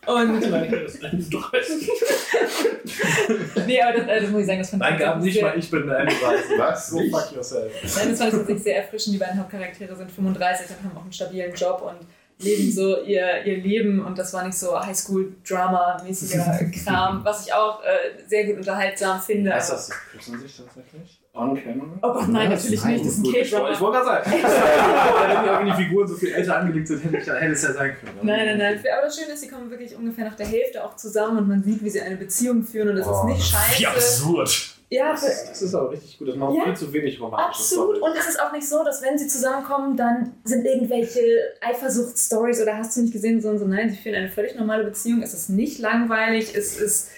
Und 0.06 0.38
nee, 3.66 3.80
aber 3.82 3.98
das, 3.98 4.06
das 4.06 4.30
muss 4.30 4.40
ich 4.42 4.46
sagen, 4.46 4.58
das 4.58 4.70
fand 4.70 4.82
ich 4.82 4.98
Nein, 5.00 5.18
nicht 5.20 5.34
sehr- 5.34 5.42
mal, 5.44 5.58
ich 5.58 5.70
bin 5.70 5.90
eine 5.90 6.10
Weise. 6.10 6.42
Was? 6.58 6.88
So 6.88 7.00
Ich? 7.00 7.10
fuck 7.10 7.32
yourself. 7.32 7.72
Nein, 7.96 8.10
das 8.10 8.18
fand 8.18 8.48
ich 8.50 8.62
sehr 8.62 8.76
erfrischend. 8.76 9.14
Die 9.14 9.18
beiden 9.18 9.40
Hauptcharaktere 9.40 9.96
sind 9.96 10.10
35 10.12 10.66
und 10.70 10.84
haben 10.90 10.96
auch 10.98 11.02
einen 11.02 11.12
stabilen 11.12 11.54
Job 11.54 11.80
und 11.82 12.06
leben 12.44 12.70
so 12.70 13.02
ihr, 13.02 13.44
ihr 13.44 13.56
Leben 13.58 14.04
und 14.04 14.18
das 14.18 14.32
war 14.32 14.44
nicht 14.44 14.56
so 14.56 14.78
Highschool-Drama-mäßiger 14.78 16.70
Kram, 16.84 17.24
was 17.24 17.46
ich 17.46 17.52
auch 17.52 17.82
äh, 17.82 18.26
sehr 18.28 18.44
gut 18.44 18.58
unterhaltsam 18.58 19.20
finde. 19.20 19.54
Heißt 19.54 19.72
das, 19.72 19.90
küssen 20.12 20.38
sich 20.40 20.56
tatsächlich? 20.56 21.20
On 21.36 21.56
camera? 21.56 21.98
Oh 22.00 22.12
Gott, 22.12 22.28
nein, 22.28 22.48
natürlich 22.50 22.84
nicht. 22.84 23.04
Das 23.04 23.14
ist 23.14 23.24
ein 23.24 23.32
K-Drama. 23.32 23.64
wollte 23.64 23.74
ich 23.74 23.80
wollte 23.80 23.98
gerade 23.98 24.24
sagen. 24.24 25.58
Wenn 25.58 25.66
die 25.66 25.84
Figuren 25.84 26.06
so 26.06 26.14
viel 26.14 26.32
älter 26.32 26.58
angelegt 26.58 26.86
sind, 26.86 27.02
hätte, 27.02 27.16
ich, 27.16 27.26
hätte 27.26 27.52
es 27.52 27.62
ja 27.62 27.72
sein 27.72 27.96
können. 27.98 28.18
Nein, 28.22 28.46
nein, 28.46 28.58
nein. 28.58 28.78
Aber 28.96 29.06
das 29.06 29.18
Schöne 29.18 29.32
ist, 29.32 29.40
sie 29.40 29.48
kommen 29.48 29.68
wirklich 29.68 29.96
ungefähr 29.96 30.26
nach 30.26 30.36
der 30.36 30.46
Hälfte 30.46 30.84
auch 30.84 30.94
zusammen 30.94 31.38
und 31.38 31.48
man 31.48 31.64
sieht, 31.64 31.82
wie 31.82 31.90
sie 31.90 32.00
eine 32.00 32.16
Beziehung 32.16 32.62
führen 32.62 32.90
und 32.90 32.98
es 32.98 33.06
ist 33.06 33.24
nicht 33.24 33.42
scheiße. 33.44 33.80
Wie 33.80 33.86
absurd. 33.88 34.73
Ja, 34.90 35.10
Das 35.12 35.22
ist, 35.24 35.50
das 35.50 35.62
ist 35.62 35.74
aber 35.74 35.90
richtig 35.90 36.18
gut. 36.18 36.28
Das 36.28 36.36
macht 36.36 36.54
Ja. 36.56 36.64
viel 36.64 36.76
zu 36.76 36.92
wenig 36.92 37.20
romantische 37.20 37.48
Absolut. 37.74 38.00
Und 38.02 38.12
es 38.16 38.28
ist 38.28 38.40
auch 38.40 38.52
nicht 38.52 38.68
so, 38.68 38.84
dass 38.84 39.02
wenn 39.02 39.18
sie 39.18 39.26
zusammenkommen, 39.26 39.96
dann 39.96 40.34
sind 40.44 40.64
irgendwelche 40.64 41.20
Eifersuchtsstories 41.60 42.60
oder 42.62 42.76
hast 42.76 42.96
du 42.96 43.00
nicht 43.02 43.12
gesehen, 43.12 43.40
so 43.40 43.48
und 43.48 43.58
so. 43.58 43.66
Nein, 43.66 43.90
sie 43.90 43.96
führen 43.96 44.14
eine 44.14 44.28
völlig 44.30 44.54
normale 44.56 44.84
Beziehung. 44.84 45.22
Es 45.22 45.34
ist 45.34 45.48
nicht 45.50 45.78
langweilig. 45.80 46.54
Es 46.54 46.78
ist 46.80 47.08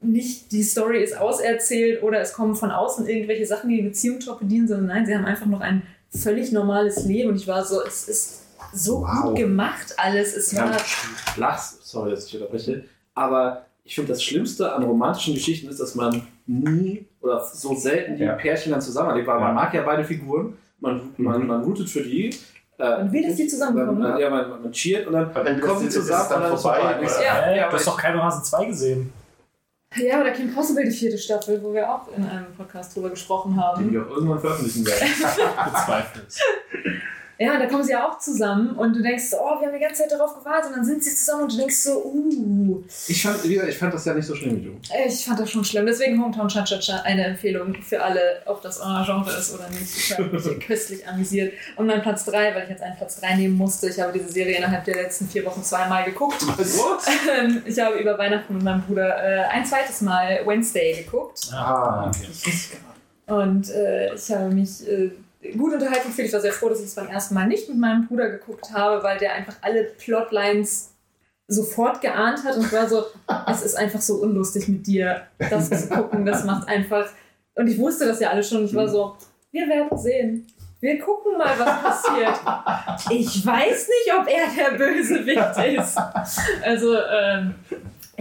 nicht, 0.00 0.52
die 0.52 0.62
Story 0.62 1.02
ist 1.02 1.16
auserzählt 1.16 2.02
oder 2.02 2.20
es 2.20 2.34
kommen 2.34 2.54
von 2.54 2.70
außen 2.70 3.06
irgendwelche 3.08 3.46
Sachen, 3.46 3.70
die 3.70 3.76
die 3.76 3.88
Beziehung 3.88 4.20
torpedieren, 4.20 4.68
sondern 4.68 4.86
nein, 4.88 5.06
sie 5.06 5.14
haben 5.14 5.24
einfach 5.24 5.46
noch 5.46 5.60
ein 5.60 5.82
völlig 6.10 6.52
normales 6.52 7.04
Leben. 7.06 7.30
Und 7.30 7.36
ich 7.36 7.48
war 7.48 7.64
so, 7.64 7.80
es 7.82 8.06
ist 8.08 8.42
so 8.74 9.00
Wow. 9.02 9.22
gut 9.28 9.36
gemacht 9.36 9.94
alles. 9.96 10.36
Es 10.36 10.54
war. 10.56 10.76
Lachs, 11.36 11.78
sorry, 11.82 12.10
dass 12.10 12.26
ich 12.26 12.34
unterbreche, 12.34 12.84
aber 13.14 13.64
ich 13.84 13.94
finde, 13.94 14.12
das 14.12 14.22
Schlimmste 14.22 14.72
an 14.72 14.82
romantischen 14.82 15.34
Geschichten 15.34 15.68
ist, 15.68 15.80
dass 15.80 15.94
man 15.94 16.26
nie 16.46 17.06
oder 17.20 17.42
so 17.44 17.74
selten 17.74 18.16
die 18.16 18.24
Ja. 18.24 18.34
Pärchen 18.34 18.72
dann 18.72 18.80
zusammenlebt, 18.80 19.26
weil 19.26 19.38
man 19.40 19.48
Ja. 19.48 19.54
mag 19.54 19.74
ja 19.74 19.82
beide 19.82 20.04
Figuren, 20.04 20.56
man, 20.80 21.00
man, 21.16 21.46
man 21.46 21.62
rootet 21.62 21.88
für 21.88 22.02
die. 22.02 22.28
Äh, 22.78 22.82
Man 22.98 23.12
will, 23.12 23.22
dass 23.26 23.36
die 23.36 23.46
zusammenkommen. 23.46 24.00
Man, 24.00 24.18
ja, 24.18 24.28
man, 24.28 24.50
man 24.62 24.72
cheert 24.72 25.06
und 25.06 25.12
dann 25.12 25.26
Und 25.28 25.34
dann 25.46 25.60
kommen 25.60 25.80
die 25.80 25.86
ist 25.86 25.96
es 25.96 26.02
zusammen 26.06 26.26
dann 26.28 26.42
und 26.42 26.48
dann 26.50 26.58
vorbei, 26.58 26.80
vorbei. 26.80 27.24
Ja, 27.24 27.34
Hey, 27.42 27.56
ja, 27.58 27.68
du 27.68 27.76
hast 27.76 27.86
doch 27.86 27.96
keine 27.96 28.20
Rasen 28.20 28.42
2 28.44 28.64
gesehen. 28.66 29.12
Ja, 29.96 30.20
oder 30.20 30.32
Kim 30.32 30.52
Possible, 30.52 30.84
die 30.84 30.90
vierte 30.90 31.16
Staffel, 31.16 31.62
wo 31.62 31.72
wir 31.72 31.88
auch 31.88 32.08
in 32.16 32.26
einem 32.26 32.46
Podcast 32.56 32.96
drüber 32.96 33.10
gesprochen 33.10 33.56
haben. 33.56 33.92
wir 33.92 34.02
auch 34.04 34.10
irgendwann 34.10 34.40
veröffentlichen 34.40 34.84
werden. 34.84 35.08
Bezweifle 35.72 36.22
es. 36.26 36.40
Ja, 37.38 37.58
da 37.58 37.66
kommen 37.66 37.82
sie 37.82 37.92
ja 37.92 38.08
auch 38.08 38.18
zusammen 38.18 38.76
und 38.76 38.94
du 38.94 39.02
denkst, 39.02 39.24
so, 39.30 39.36
oh, 39.40 39.60
wir 39.60 39.66
haben 39.66 39.74
die 39.74 39.80
ganze 39.80 40.02
Zeit 40.02 40.12
darauf 40.12 40.38
gewartet 40.38 40.70
und 40.70 40.76
dann 40.76 40.84
sind 40.84 41.02
sie 41.02 41.14
zusammen 41.14 41.42
und 41.44 41.52
du 41.52 41.56
denkst 41.56 41.76
so, 41.76 42.02
uh. 42.04 42.84
Ich 43.08 43.22
fand, 43.22 43.44
ich 43.44 43.76
fand 43.78 43.92
das 43.92 44.04
ja 44.04 44.14
nicht 44.14 44.26
so 44.26 44.34
schlimm 44.34 44.56
wie 44.60 44.64
du. 44.66 44.76
Ich 45.06 45.24
fand 45.24 45.40
das 45.40 45.50
schon 45.50 45.64
schlimm. 45.64 45.84
Deswegen 45.86 46.22
Hometown 46.22 46.48
Cha-Cha-Cha 46.48 47.02
eine 47.02 47.24
Empfehlung 47.26 47.74
für 47.82 48.02
alle, 48.02 48.42
ob 48.46 48.62
das 48.62 48.78
euer 48.80 49.02
Genre 49.04 49.30
ist 49.36 49.52
oder 49.54 49.68
nicht. 49.70 49.96
Ich 49.96 50.12
habe 50.16 50.24
mich 50.24 50.60
köstlich 50.66 51.06
amüsiert. 51.08 51.52
Und 51.76 51.86
mein 51.86 52.02
Platz 52.02 52.24
3, 52.26 52.54
weil 52.54 52.64
ich 52.64 52.70
jetzt 52.70 52.82
einen 52.82 52.96
Platz 52.96 53.20
3 53.20 53.36
nehmen 53.36 53.56
musste, 53.56 53.88
ich 53.88 54.00
habe 54.00 54.12
diese 54.12 54.30
Serie 54.30 54.56
innerhalb 54.58 54.84
der 54.84 54.94
letzten 54.94 55.28
vier 55.28 55.44
Wochen 55.44 55.62
zweimal 55.62 56.04
geguckt. 56.04 56.44
Ähm, 57.38 57.62
Ich 57.66 57.78
habe 57.78 57.96
über 57.98 58.16
Weihnachten 58.18 58.54
mit 58.54 58.62
meinem 58.62 58.82
Bruder 58.82 59.16
äh, 59.22 59.44
ein 59.48 59.64
zweites 59.64 60.00
Mal 60.02 60.40
Wednesday 60.46 61.02
geguckt. 61.04 61.40
Ah, 61.52 62.10
Und 63.26 63.70
äh, 63.70 64.14
ich 64.14 64.30
habe 64.30 64.54
mich 64.54 64.86
äh, 64.88 65.10
gut 65.52 65.74
unterhalten 65.74 66.08
gefühlt. 66.08 66.28
Ich 66.28 66.32
war 66.32 66.40
sehr 66.40 66.52
froh, 66.52 66.68
dass 66.68 66.80
ich 66.80 66.86
es 66.86 66.94
beim 66.94 67.08
ersten 67.08 67.34
Mal 67.34 67.46
nicht 67.46 67.68
mit 67.68 67.78
meinem 67.78 68.06
Bruder 68.06 68.30
geguckt 68.30 68.72
habe, 68.72 69.02
weil 69.02 69.18
der 69.18 69.34
einfach 69.34 69.56
alle 69.60 69.84
Plotlines 69.84 70.90
sofort 71.46 72.00
geahnt 72.00 72.42
hat 72.44 72.56
und 72.56 72.72
war 72.72 72.88
so, 72.88 73.04
es 73.50 73.62
ist 73.62 73.74
einfach 73.74 74.00
so 74.00 74.14
unlustig 74.14 74.68
mit 74.68 74.86
dir, 74.86 75.22
das 75.38 75.68
zu 75.68 75.88
gucken. 75.88 76.24
Das 76.24 76.44
macht 76.44 76.68
einfach. 76.68 77.08
Und 77.54 77.68
ich 77.68 77.78
wusste 77.78 78.06
das 78.06 78.20
ja 78.20 78.30
alle 78.30 78.42
schon. 78.42 78.64
Ich 78.64 78.74
war 78.74 78.88
so, 78.88 79.16
wir 79.52 79.68
werden 79.68 79.96
sehen. 79.98 80.46
Wir 80.80 80.98
gucken 80.98 81.38
mal, 81.38 81.58
was 81.58 81.82
passiert. 81.82 82.34
Ich 83.10 83.46
weiß 83.46 83.88
nicht, 83.88 84.14
ob 84.18 84.28
er 84.28 84.48
der 84.54 84.76
Bösewicht 84.76 85.80
ist. 85.80 85.98
Also, 86.62 86.94
ähm, 86.94 87.54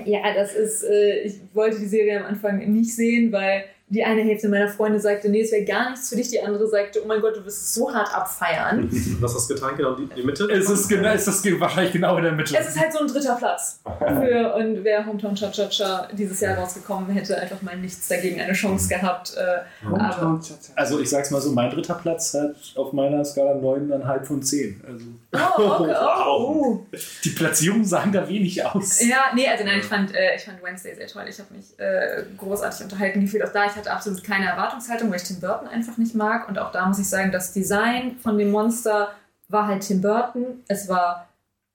ja, 0.05 0.33
das 0.33 0.53
ist, 0.55 0.83
äh, 0.83 1.23
ich 1.23 1.41
wollte 1.53 1.79
die 1.79 1.87
Serie 1.87 2.21
am 2.21 2.25
Anfang 2.25 2.59
nicht 2.71 2.95
sehen, 2.95 3.31
weil 3.31 3.65
die 3.89 4.03
eine 4.03 4.21
Hälfte 4.21 4.49
meiner 4.49 4.67
Freunde 4.69 4.99
sagte, 4.99 5.29
nee, 5.29 5.41
es 5.41 5.51
wäre 5.51 5.65
gar 5.65 5.91
nichts 5.91 6.09
für 6.09 6.15
dich. 6.15 6.29
Die 6.29 6.41
andere 6.41 6.67
sagte, 6.67 7.01
oh 7.03 7.07
mein 7.07 7.21
Gott, 7.21 7.35
du 7.35 7.45
wirst 7.45 7.61
es 7.61 7.73
so 7.73 7.93
hart 7.93 8.13
abfeiern. 8.15 8.89
Was 9.19 9.35
hast 9.35 9.49
du 9.49 9.53
getan? 9.53 9.75
Genau 9.77 9.93
die, 9.93 10.07
die 10.07 10.23
Mitte? 10.23 10.45
Es 10.51 10.69
ist, 10.69 10.87
genau, 10.87 11.09
es 11.09 11.27
ist 11.27 11.59
wahrscheinlich 11.59 11.93
genau 11.93 12.17
in 12.17 12.23
der 12.23 12.31
Mitte. 12.31 12.57
Es 12.57 12.69
ist 12.69 12.79
halt 12.79 12.91
so 12.93 12.99
ein 12.99 13.07
dritter 13.07 13.35
Platz. 13.35 13.81
Für, 13.83 14.55
und 14.55 14.83
wäre 14.83 15.05
Hometown 15.05 15.35
Cha-Cha-Cha 15.35 16.07
dieses 16.13 16.39
Jahr 16.39 16.57
rausgekommen, 16.57 17.09
hätte 17.11 17.37
einfach 17.37 17.61
mal 17.61 17.77
nichts 17.77 18.07
dagegen 18.07 18.41
eine 18.41 18.53
Chance 18.53 18.89
gehabt. 18.89 19.35
Äh, 19.35 19.85
aber, 19.85 20.39
Also 20.75 20.99
ich 20.99 21.09
sag's 21.09 21.29
mal 21.29 21.41
so, 21.41 21.51
mein 21.51 21.69
dritter 21.69 21.95
Platz 21.95 22.33
hat 22.33 22.55
auf 22.75 22.93
meiner 22.93 23.23
Skala 23.23 23.51
9,5 23.51 24.23
von 24.23 24.41
10. 24.41 24.81
Also 24.87 25.05
oh, 25.33 25.81
okay, 25.81 25.95
oh, 26.25 26.55
uh. 26.55 26.85
die 27.23 27.29
Platzierungen 27.29 27.85
sagen 27.85 28.11
da 28.11 28.27
wenig 28.27 28.65
aus. 28.65 29.05
Ja, 29.05 29.25
nee, 29.35 29.47
also 29.47 29.63
nein, 29.63 29.79
ich 29.79 29.85
fand, 29.85 30.15
äh, 30.15 30.35
ich 30.35 30.43
fand 30.43 30.63
Wednesday 30.63 30.95
sehr 30.95 31.07
toll. 31.07 31.25
Ich 31.29 31.37
habe 31.39 31.53
mich 31.53 31.77
äh, 31.77 32.23
großartig 32.37 32.85
unterhalten 32.85 33.21
gefühlt. 33.21 33.43
Auch 33.43 33.51
da, 33.51 33.65
ich 33.65 33.72
hatte 33.75 33.91
absolut 33.91 34.23
keine 34.23 34.47
Erwartungshaltung, 34.47 35.09
weil 35.09 35.17
ich 35.17 35.23
Tim 35.23 35.39
Burton 35.39 35.67
einfach 35.67 35.97
nicht 35.97 36.15
mag. 36.15 36.47
Und 36.47 36.57
auch 36.59 36.71
da 36.71 36.85
muss 36.87 36.99
ich 36.99 37.07
sagen, 37.07 37.31
das 37.31 37.53
Design 37.53 38.17
von 38.19 38.37
dem 38.37 38.51
Monster 38.51 39.13
war 39.49 39.67
halt 39.67 39.83
Tim 39.85 40.01
Burton. 40.01 40.63
Es 40.67 40.87
war, 40.89 41.27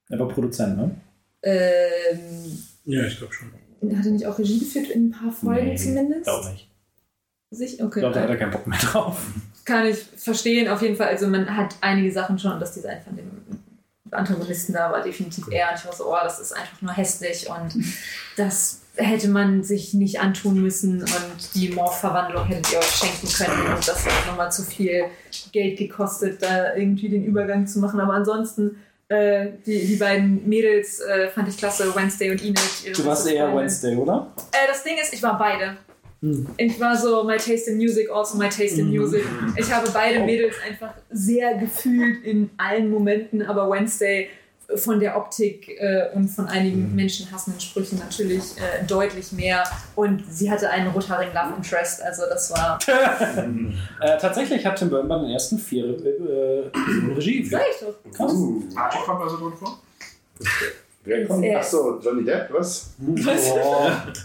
Er 0.09 0.19
war 0.19 0.29
Produzent, 0.29 0.77
ne? 0.77 0.91
ähm, 1.43 2.59
Ja, 2.85 3.05
ich 3.05 3.19
glaube 3.19 3.33
schon. 3.33 3.51
hat 3.97 4.05
er 4.07 4.13
nicht 4.13 4.27
auch 4.27 4.39
Regie 4.39 4.59
geführt 4.61 4.89
in 4.89 5.09
ein 5.09 5.11
paar 5.13 5.33
Folgen 5.33 5.77
zumindest? 5.77 6.25
Glaube 6.25 6.51
nicht. 6.51 6.69
Sich? 7.51 7.75
Ich 7.79 7.83
Okay. 7.83 8.01
glaube, 8.01 8.15
da 8.15 8.23
hat 8.23 8.29
er 8.31 8.37
keinen 8.37 8.51
Bock 8.51 8.67
mehr 8.67 8.79
drauf. 8.79 9.21
Kann 9.65 9.87
ich 9.87 9.99
verstehen, 9.99 10.69
auf 10.69 10.83
jeden 10.83 10.97
Fall. 10.97 11.09
Also 11.09 11.27
man 11.29 11.57
hat 11.57 11.77
einige 11.81 12.11
Sachen 12.13 12.39
schon 12.39 12.53
und 12.53 12.61
das 12.61 12.75
Design 12.75 13.01
von 13.03 13.17
dem 13.17 13.31
Antagonisten 14.11 14.73
da 14.73 14.91
war 14.91 15.03
definitiv 15.03 15.49
eher. 15.49 15.69
Und 15.71 15.79
ich 15.79 15.85
war 15.87 15.93
so, 15.95 16.11
oh, 16.13 16.17
das 16.23 16.41
ist 16.41 16.53
einfach 16.53 16.81
nur 16.83 16.93
hässlich 16.93 17.49
und 17.49 17.75
das 18.37 18.81
hätte 18.99 19.29
man 19.29 19.63
sich 19.63 19.95
nicht 19.95 20.21
antun 20.21 20.61
müssen 20.61 21.01
und 21.03 21.55
die 21.55 21.69
Morph-Verwandlung 21.71 22.45
hättet 22.47 22.73
ihr 22.73 22.79
euch 22.79 22.85
schenken 22.87 23.29
können 23.29 23.75
und 23.75 23.87
das 23.89 24.05
hat 24.05 24.27
nochmal 24.27 24.51
zu 24.53 24.63
viel 24.63 25.05
Geld 25.53 25.79
gekostet, 25.79 26.43
da 26.43 26.75
irgendwie 26.75 27.09
den 27.09 27.25
Übergang 27.25 27.67
zu 27.67 27.79
machen. 27.79 28.01
Aber 28.01 28.15
ansonsten, 28.15 28.77
äh, 29.09 29.51
die, 29.65 29.87
die 29.87 29.97
beiden 29.97 30.49
Mädels 30.49 31.01
äh, 31.01 31.29
fand 31.29 31.49
ich 31.49 31.57
klasse, 31.57 31.95
Wednesday 31.95 32.31
und 32.33 32.43
ihre 32.43 32.55
Du 32.93 33.05
warst 33.07 33.27
eher 33.29 33.45
Freundin. 33.45 33.61
Wednesday, 33.61 33.97
oder? 33.97 34.33
Äh, 34.53 34.67
das 34.69 34.83
Ding 34.85 34.97
ist, 35.01 35.15
ich 35.15 35.23
war 35.23 35.39
beide. 35.39 35.77
Hm. 36.21 36.49
Ich 36.57 36.81
war 36.81 36.97
so, 36.97 37.23
my 37.23 37.37
taste 37.37 37.71
in 37.71 37.77
music, 37.77 38.11
also 38.11 38.37
my 38.37 38.49
taste 38.49 38.81
in 38.81 38.89
Mhm. 38.91 38.97
music. 38.99 39.23
Ich 39.57 39.73
habe 39.73 39.87
Oh. 39.89 39.93
beide 39.95 40.19
Mädels 40.25 40.57
einfach 40.69 40.93
sehr 41.13 41.55
gefühlt 41.55 42.25
in 42.25 42.51
allen 42.57 42.91
Momenten, 42.91 43.43
aber 43.43 43.71
Wednesday 43.71 44.29
von 44.77 45.01
der 45.01 45.17
Optik 45.17 45.69
äh, 45.81 46.11
und 46.15 46.29
von 46.29 46.45
Mhm. 46.45 46.51
einigen 46.51 46.95
menschenhassenden 46.95 47.59
Sprüchen 47.61 47.99
natürlich 47.99 48.43
äh, 48.59 48.85
deutlich 48.87 49.33
mehr. 49.33 49.65
Und 49.95 50.23
sie 50.31 50.51
hatte 50.51 50.69
einen 50.69 50.89
rothaarigen 50.89 51.33
Love 51.35 51.55
Interest, 51.57 52.03
also 52.03 52.23
das 52.29 52.51
war. 52.51 52.79
Äh, 54.01 54.19
tatsächlich 54.19 54.65
hat 54.65 54.77
Tim 54.79 54.91
Burton 54.91 55.09
bei 55.09 55.19
den 55.19 55.31
ersten 55.31 55.59
vier 55.59 55.85
äh, 55.87 56.67
Episoden 56.67 57.13
Regie 57.15 57.45
Sag 57.45 57.63
ich 57.73 57.81
doch. 57.87 58.13
Krass. 58.13 58.33
Archie 58.77 58.99
kommt 59.05 59.23
also 59.23 59.37
drin 59.39 59.53
vor? 59.59 59.79
Wer 61.05 61.27
kommt? 61.27 61.45
Äh, 61.45 61.55
Achso, 61.55 61.99
Johnny 62.01 62.25
Depp, 62.25 62.53
was? 62.53 62.91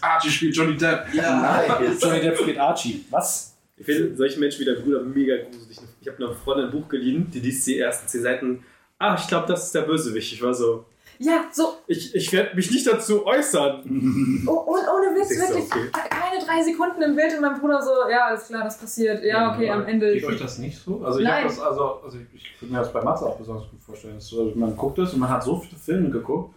Archie 0.01 0.29
spielt 0.29 0.56
Johnny 0.56 0.76
Depp. 0.77 1.06
Nice. 1.13 2.01
Johnny 2.01 2.22
Depp 2.22 2.38
spielt 2.38 2.58
Archie. 2.59 3.06
Was? 3.09 3.56
Ich 3.77 3.85
finde 3.85 4.15
solche 4.15 4.40
Menschen 4.40 4.61
wie 4.61 4.65
der 4.65 4.76
Bruder 4.76 5.01
mega 5.01 5.35
gruselig. 5.38 5.79
Ich 6.01 6.08
habe 6.08 6.17
einer 6.24 6.35
Freundin 6.35 6.65
ein 6.65 6.72
Buch 6.72 6.88
geliehen, 6.88 7.29
die 7.33 7.40
liest 7.40 7.65
die 7.65 7.79
ersten 7.79 8.08
zehn 8.08 8.22
Seiten. 8.22 8.63
Ah, 8.99 9.15
ich 9.19 9.27
glaube, 9.27 9.47
das 9.47 9.65
ist 9.65 9.76
der 9.76 9.81
Bösewicht. 9.81 10.33
Ich 10.33 10.42
war 10.42 10.53
so, 10.53 10.85
Ja, 11.19 11.45
so, 11.51 11.76
ich, 11.88 12.15
ich 12.15 12.31
werde 12.31 12.56
mich 12.56 12.72
nicht 12.72 12.88
dazu 12.88 13.26
äußern. 13.26 13.83
oh, 14.47 14.51
und 14.51 14.81
ohne 14.81 15.15
Witz, 15.15 15.31
Ich 15.31 15.40
so, 15.40 15.47
wirklich, 15.47 15.65
okay. 15.65 16.09
keine 16.09 16.43
drei 16.43 16.63
Sekunden 16.63 17.01
im 17.01 17.15
Bild 17.15 17.33
und 17.35 17.42
mein 17.42 17.59
Bruder 17.59 17.81
so, 17.81 17.92
ja, 18.09 18.27
alles 18.27 18.47
klar, 18.47 18.63
das 18.63 18.77
passiert. 18.77 19.24
Ja, 19.24 19.53
okay, 19.53 19.69
am 19.69 19.85
Ende. 19.85 20.13
Geht 20.13 20.26
euch 20.26 20.40
das 20.40 20.58
nicht 20.58 20.77
so? 20.77 21.03
Also 21.03 21.19
ich 21.19 21.27
habe 21.27 21.43
das, 21.43 21.59
also, 21.59 22.01
also 22.03 22.17
ich, 22.17 22.35
ich 22.35 22.59
könnte 22.59 22.74
mir 22.74 22.79
das 22.79 22.92
bei 22.93 23.01
Matze 23.01 23.26
auch 23.26 23.38
besonders 23.38 23.69
gut 23.69 23.81
vorstellen. 23.81 24.15
dass 24.15 24.27
so, 24.27 24.42
also 24.43 24.58
man 24.58 24.76
guckt 24.76 24.99
es 24.99 25.13
und 25.13 25.19
man 25.19 25.29
hat 25.29 25.43
so 25.43 25.58
viele 25.58 25.79
Filme 25.79 26.09
geguckt. 26.09 26.53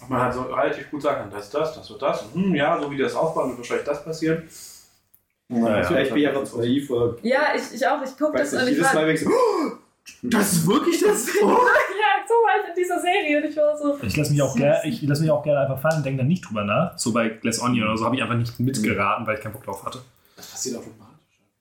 Und 0.00 0.10
man 0.10 0.22
hat 0.22 0.34
so 0.34 0.42
relativ 0.42 0.90
gut 0.90 1.02
sagen 1.02 1.22
kann, 1.22 1.30
das 1.30 1.44
ist 1.44 1.54
das, 1.54 1.74
das 1.74 1.90
wird 1.90 2.00
das. 2.00 2.22
Und, 2.22 2.34
hm, 2.34 2.54
ja, 2.54 2.80
so 2.80 2.90
wie 2.90 2.96
das 2.96 3.14
aufbaut, 3.14 3.48
wird 3.48 3.58
wahrscheinlich 3.58 3.86
das 3.86 4.02
passieren. 4.04 4.48
Ja, 5.50 5.82
Vielleicht 5.82 6.12
bin 6.12 6.22
ich 6.22 6.28
einfach 6.28 6.44
zu 6.44 6.58
naiv 6.58 6.90
Ja, 7.22 7.54
ich, 7.56 7.74
ich 7.74 7.86
auch, 7.86 8.02
ich 8.02 8.16
gucke 8.18 8.36
das 8.36 8.52
weiß 8.52 8.52
nicht, 8.52 8.62
und 8.62 8.68
ich 8.68 8.76
jedes 8.76 8.92
Mal 8.94 9.06
bin 9.06 9.14
ich 9.14 9.20
so, 9.20 9.30
oh, 9.30 9.72
das 10.22 10.52
ist 10.52 10.66
wirklich 10.66 11.00
das? 11.00 11.26
Oh. 11.42 11.46
ja, 11.48 11.54
so 12.26 12.34
war 12.34 12.62
ich 12.62 12.68
in 12.70 12.74
dieser 12.76 13.00
Serie 13.00 13.38
und 13.38 13.44
ich 13.50 13.56
war 13.56 13.76
so, 13.76 13.98
Ich 14.02 14.16
lasse 14.16 14.32
mich, 14.32 14.42
auch 14.42 14.56
ich 14.84 15.02
lass 15.02 15.20
mich 15.20 15.30
auch 15.30 15.42
gerne 15.42 15.60
einfach 15.60 15.80
fallen 15.80 15.98
und 15.98 16.06
denke 16.06 16.18
dann 16.18 16.28
nicht 16.28 16.48
drüber 16.48 16.64
nach. 16.64 16.98
So 16.98 17.12
bei 17.12 17.28
Glass 17.28 17.60
Onion 17.60 17.88
oder 17.88 17.96
so 17.96 18.04
habe 18.04 18.16
ich 18.16 18.22
einfach 18.22 18.36
nicht 18.36 18.58
mitgeraten, 18.60 19.26
weil 19.26 19.36
ich 19.36 19.42
keinen 19.42 19.52
Bock 19.52 19.64
drauf 19.64 19.84
hatte. 19.84 20.00
Das 20.36 20.46
passiert 20.46 20.76
automatisch. 20.76 21.04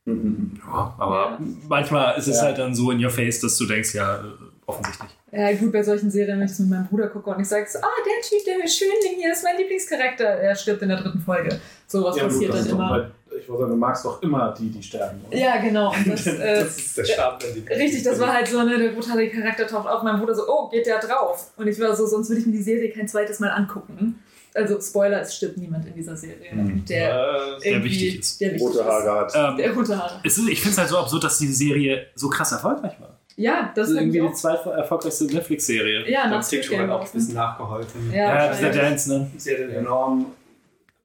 Ja, 0.05 0.95
aber 0.97 1.37
manchmal 1.67 2.17
ist 2.17 2.27
es 2.27 2.37
Ja. 2.37 2.43
halt 2.43 2.57
dann 2.59 2.73
so 2.73 2.91
in 2.91 3.03
your 3.03 3.09
face, 3.11 3.41
dass 3.41 3.57
du 3.57 3.65
denkst, 3.65 3.93
ja, 3.93 4.15
äh, 4.15 4.19
offensichtlich. 4.65 5.11
ja 5.31 5.51
gut, 5.53 5.71
bei 5.73 5.83
solchen 5.83 6.09
Serien, 6.09 6.39
wenn 6.39 6.45
ich 6.45 6.51
es 6.53 6.59
mit 6.59 6.69
meinem 6.69 6.87
Bruder 6.87 7.07
gucke 7.09 7.29
und 7.29 7.41
ich 7.41 7.47
sage 7.47 7.65
so, 7.69 7.79
ah, 7.79 7.83
der 8.05 8.21
Typ, 8.21 8.45
der 8.45 8.67
Schönling 8.67 9.19
hier 9.19 9.33
ist 9.33 9.43
mein 9.43 9.57
Lieblingscharakter, 9.57 10.23
er 10.23 10.55
stirbt 10.55 10.81
in 10.81 10.89
der 10.89 11.01
dritten 11.01 11.19
Folge. 11.19 11.59
Sowas 11.87 12.15
Ja, 12.15 12.23
gut, 12.23 12.31
passiert 12.31 12.53
das 12.53 12.67
dann 12.67 12.75
immer. 12.75 13.11
Ich 13.39 13.47
wollte 13.49 13.61
sagen, 13.63 13.71
du 13.71 13.77
magst 13.77 14.05
doch 14.05 14.21
immer 14.23 14.53
die, 14.57 14.69
die 14.69 14.81
sterben. 14.83 15.19
oder? 15.27 15.37
Ja, 15.37 15.57
genau. 15.57 15.93
Und 15.93 16.07
das, 16.11 16.25
äh, 16.27 16.63
Das 16.63 16.77
ist 16.77 16.97
der 16.97 17.05
Charme. 17.05 17.39
der 17.39 17.51
die- 17.51 17.73
Richtig, 17.83 18.03
das 18.03 18.19
war 18.19 18.33
halt 18.33 18.47
so, 18.47 18.61
ne, 18.63 18.77
der 18.77 18.89
brutale 18.89 19.29
Charakter 19.29 19.67
taucht 19.67 19.87
auf, 19.87 20.03
mein 20.03 20.19
Bruder 20.19 20.35
so, 20.35 20.43
oh, 20.47 20.69
geht 20.69 20.85
der 20.85 20.99
drauf? 20.99 21.51
Und 21.57 21.67
ich 21.67 21.79
war 21.79 21.95
so, 21.95 22.05
sonst 22.05 22.29
würde 22.29 22.41
ich 22.41 22.47
mir 22.47 22.53
die 22.53 22.63
Serie 22.63 22.89
kein 22.91 23.07
zweites 23.07 23.39
Mal 23.39 23.49
angucken. 23.49 24.19
Also, 24.53 24.81
Spoiler, 24.81 25.21
es 25.21 25.35
stirbt 25.35 25.57
niemand 25.57 25.85
in 25.85 25.93
dieser 25.93 26.17
Serie. 26.17 26.51
Mhm. 26.53 26.83
Der, 26.85 27.09
Äh, 27.09 27.59
Der 27.63 27.71
irgendwie- 27.73 27.89
wichtig 27.91 28.19
ist. 28.19 28.41
Der 28.41 28.53
wichtig 28.53 28.67
Rote 28.67 28.85
Haare 28.85 29.19
hat. 29.19 29.33
Ähm. 29.35 29.57
Der 29.57 29.73
rote 29.73 29.97
Haare. 29.97 30.19
ist, 30.23 30.37
ich 30.39 30.59
finde 30.59 30.71
es 30.71 30.77
halt 30.79 30.89
so 30.89 30.97
absurd, 30.97 31.23
dass 31.23 31.37
diese 31.37 31.53
Serie 31.53 32.07
so 32.15 32.27
krass 32.29 32.51
erfolgreich 32.51 32.99
war. 32.99 33.19
Ja, 33.35 33.71
das 33.75 33.75
Das 33.75 33.89
ist 33.89 33.97
irgendwie 33.97 34.17
irgendwie 34.17 34.33
die 34.35 34.41
zweit 34.41 34.65
erfolgreiche 34.65 35.25
Netflix-Serie. 35.25 36.09
Ja, 36.09 36.27
nach 36.27 36.43
TikTok 36.47 36.79
hat 36.79 36.89
auch 36.89 37.01
auch. 37.01 37.05
ein 37.05 37.11
bisschen 37.11 37.35
nachgeholfen. 37.35 38.11
Ja, 38.11 38.17
Ja, 38.17 38.49
wahrscheinlich. 38.49 38.81
Dance, 38.81 39.09
ne? 39.09 39.31
Sie 39.37 39.51
hat 39.51 39.59
den 39.59 39.69
enorm. 39.69 40.25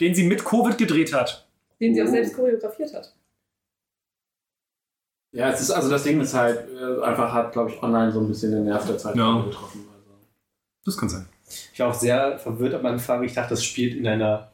Den 0.01 0.15
sie 0.15 0.23
mit 0.25 0.43
Covid 0.43 0.79
gedreht 0.79 1.13
hat. 1.13 1.47
Den 1.83 1.95
sie 1.95 2.03
auch 2.03 2.07
selbst 2.07 2.35
choreografiert 2.35 2.95
hat. 2.95 3.13
Ja, 5.33 5.51
es 5.51 5.61
ist 5.63 5.71
also 5.71 5.91
das 5.91 6.05
Ding 6.05 6.21
ist 6.21 6.35
halt 6.35 6.69
äh, 6.71 7.03
einfach 7.03 7.33
hat, 7.33 7.53
glaube 7.53 7.71
ich, 7.71 7.83
online 7.83 8.13
so 8.13 8.21
ein 8.21 8.29
bisschen 8.29 8.53
den 8.53 8.65
Nerv 8.65 8.87
der 8.87 8.99
Zeit 8.99 9.17
Ja. 9.17 9.43
getroffen. 9.43 9.87
Also. 9.93 10.11
Das 10.85 10.97
kann 10.97 11.09
sein. 11.09 11.27
Ich 11.73 11.81
war 11.81 11.89
auch 11.89 11.95
sehr 11.95 12.39
verwirrt 12.39 12.75
am 12.75 12.87
Anfang. 12.87 13.23
Ich 13.25 13.35
dachte, 13.35 13.51
das 13.51 13.65
spielt 13.65 13.95
in 13.95 14.07
einer 14.07 14.53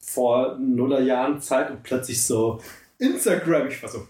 vor 0.00 0.56
Nullerjahren 0.58 1.40
Zeit 1.40 1.70
und 1.70 1.82
plötzlich 1.82 2.24
so 2.24 2.60
Instagram. 2.98 3.66
Ich 3.68 3.82
war 3.82 3.90
so, 3.90 4.06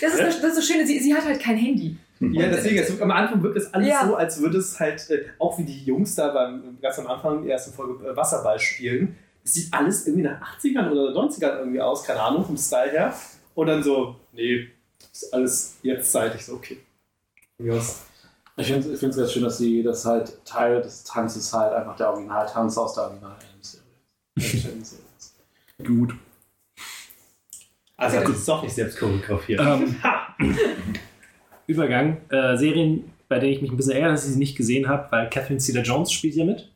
Das 0.00 0.12
ist, 0.14 0.20
das, 0.20 0.40
das 0.42 0.50
ist 0.58 0.66
so 0.66 0.72
schön, 0.72 0.86
sie, 0.86 0.98
sie 0.98 1.14
hat 1.14 1.24
halt 1.24 1.40
kein 1.40 1.56
Handy. 1.56 1.96
Ja, 2.18 2.48
deswegen, 2.48 2.78
es, 2.78 3.00
am 3.00 3.10
Anfang 3.10 3.42
wirkt 3.42 3.58
es 3.58 3.72
alles 3.74 3.88
Ja. 3.88 4.06
so, 4.06 4.16
als 4.16 4.40
würde 4.40 4.58
es 4.58 4.80
halt, 4.80 5.08
äh, 5.10 5.26
auch 5.38 5.58
wie 5.58 5.64
die 5.64 5.84
Jungs 5.84 6.14
da 6.14 6.28
beim, 6.32 6.78
ganz 6.80 6.98
am 6.98 7.06
Anfang 7.06 7.42
der 7.44 7.52
ersten 7.52 7.72
Folge 7.72 8.08
äh, 8.08 8.16
Wasserball 8.16 8.58
spielen. 8.58 9.16
Es 9.46 9.54
sieht 9.54 9.72
alles 9.72 10.08
irgendwie 10.08 10.24
nach 10.24 10.58
80ern 10.58 10.90
oder 10.90 11.12
90ern 11.12 11.58
irgendwie 11.60 11.80
aus, 11.80 12.02
keine 12.02 12.20
Ahnung, 12.20 12.44
vom 12.44 12.56
Style 12.56 12.90
her. 12.90 13.14
Und 13.54 13.68
dann 13.68 13.80
so, 13.80 14.16
nee, 14.32 14.66
ist 15.12 15.32
alles 15.32 15.76
jetzt 15.82 16.10
zeitig, 16.10 16.44
so, 16.44 16.54
okay. 16.54 16.78
Aus. 17.70 18.06
Ich 18.56 18.66
finde 18.66 18.90
es 18.90 19.00
ganz 19.00 19.32
schön, 19.32 19.44
dass 19.44 19.58
sie 19.58 19.84
das 19.84 20.04
halt 20.04 20.44
Teil 20.44 20.82
des 20.82 21.04
Tanzes 21.04 21.52
halt 21.52 21.72
einfach 21.74 21.94
der 21.94 22.10
Originaltanz 22.10 22.76
aus 22.76 22.94
der 22.94 23.04
Original-Serie 23.04 24.78
ist. 24.80 25.36
Gut. 25.84 26.14
Also, 27.96 28.20
das 28.20 28.30
ist 28.30 28.48
doch 28.48 28.64
nicht 28.64 28.74
selbst 28.74 28.98
choreografiert. 28.98 29.60
Ähm, 29.60 29.96
Übergang. 31.68 32.16
Äh, 32.30 32.56
Serien, 32.56 33.12
bei 33.28 33.38
denen 33.38 33.52
ich 33.52 33.62
mich 33.62 33.70
ein 33.70 33.76
bisschen 33.76 33.92
ärgere, 33.92 34.10
dass 34.10 34.26
ich 34.26 34.32
sie 34.32 34.38
nicht 34.38 34.56
gesehen 34.56 34.88
habe, 34.88 35.06
weil 35.12 35.30
Catherine 35.30 35.60
Cedar-Jones 35.60 36.10
spielt 36.10 36.34
hier 36.34 36.46
mit. 36.46 36.68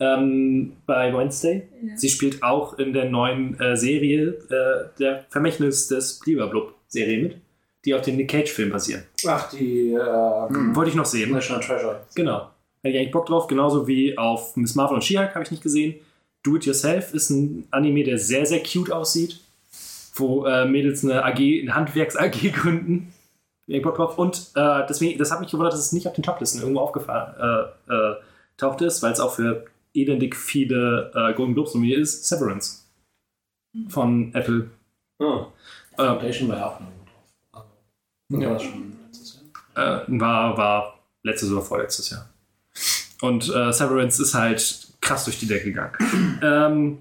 Ähm, 0.00 0.72
bei 0.86 1.14
Wednesday. 1.14 1.68
Ja. 1.82 1.96
Sie 1.96 2.08
spielt 2.08 2.42
auch 2.42 2.78
in 2.78 2.94
der 2.94 3.10
neuen 3.10 3.60
äh, 3.60 3.76
Serie 3.76 4.28
äh, 4.48 4.88
der 4.98 5.26
Vermächtnis 5.28 5.88
des 5.88 6.18
Blieberblub-Serie 6.20 7.22
mit, 7.22 7.36
die 7.84 7.94
auf 7.94 8.00
dem 8.00 8.16
Nick 8.16 8.30
Cage-Film 8.30 8.70
basiert. 8.70 9.04
Ach, 9.26 9.50
die 9.50 9.92
äh, 9.92 9.96
Wollte 9.98 10.90
ich 10.90 10.96
noch 10.96 11.04
sehen. 11.04 11.30
National 11.30 11.62
Treasure. 11.62 12.00
Genau. 12.14 12.48
Hätte 12.82 12.94
ich 12.94 12.98
eigentlich 12.98 13.12
Bock 13.12 13.26
drauf, 13.26 13.46
genauso 13.46 13.86
wie 13.86 14.16
auf 14.16 14.56
Miss 14.56 14.74
Marvel 14.74 14.94
und 14.94 15.04
She-Hulk 15.04 15.34
habe 15.34 15.44
ich 15.44 15.50
nicht 15.50 15.62
gesehen. 15.62 15.96
Do 16.42 16.56
It 16.56 16.64
Yourself 16.64 17.12
ist 17.12 17.28
ein 17.28 17.66
Anime, 17.70 18.04
der 18.04 18.18
sehr, 18.18 18.46
sehr 18.46 18.62
cute 18.62 18.90
aussieht, 18.90 19.40
wo 20.14 20.46
äh, 20.46 20.64
Mädels 20.64 21.04
eine 21.04 21.24
AG, 21.24 21.38
eine 21.38 21.74
Handwerks-AG 21.74 22.52
gründen. 22.54 23.12
Hätte 23.66 23.76
ich 23.76 23.82
Bock 23.82 23.96
drauf. 23.96 24.16
Und 24.16 24.50
äh, 24.54 24.86
deswegen, 24.88 25.18
das 25.18 25.30
hat 25.30 25.40
mich 25.40 25.50
gewundert, 25.50 25.74
dass 25.74 25.80
es 25.80 25.92
nicht 25.92 26.08
auf 26.08 26.14
den 26.14 26.24
Toplisten 26.24 26.62
irgendwo 26.62 26.80
aufgefallen 26.80 27.34
äh, 27.38 27.92
äh, 27.92 28.16
taucht 28.56 28.80
ist, 28.80 29.02
weil 29.02 29.12
es 29.12 29.20
auch 29.20 29.34
für 29.34 29.66
elendig 29.94 30.36
viele 30.36 31.10
äh, 31.14 31.34
Golden 31.34 31.54
Globes 31.54 31.74
nominiert 31.74 32.00
ist. 32.00 32.26
Severance 32.26 32.86
von 33.88 34.34
Apple. 34.34 34.70
Oh. 35.18 35.46
Foundation 35.96 36.48
war 36.48 36.56
ja 36.58 36.66
auch 36.66 36.80
noch 36.80 36.88
drauf. 37.52 37.64
Also, 38.30 38.42
Ja. 38.42 38.48
war 38.48 38.54
das 38.54 38.62
schon 38.64 38.92
letztes 39.06 39.40
Jahr? 39.74 40.08
Äh, 40.08 40.20
war, 40.20 40.56
war 40.56 40.98
letztes 41.22 41.50
oder 41.52 41.62
vorletztes 41.62 42.10
Jahr. 42.10 42.28
Und 43.20 43.48
äh, 43.54 43.72
Severance 43.72 44.20
ist 44.22 44.34
halt 44.34 44.88
krass 45.00 45.24
durch 45.24 45.38
die 45.38 45.46
Decke 45.46 45.64
gegangen. 45.72 46.40
ähm, 46.42 46.98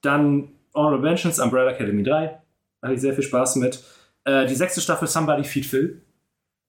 dann 0.00 0.48
Honorable 0.74 1.00
Mentions, 1.08 1.38
Umbrella 1.38 1.70
Academy 1.70 2.02
3. 2.02 2.38
Hatte 2.82 2.94
ich 2.94 3.00
sehr 3.00 3.14
viel 3.14 3.22
Spaß 3.22 3.56
mit. 3.56 3.82
Äh, 4.24 4.46
die 4.46 4.54
sechste 4.54 4.80
Staffel 4.80 5.06
Somebody 5.06 5.44
Feed 5.44 5.66
Phil. 5.66 6.02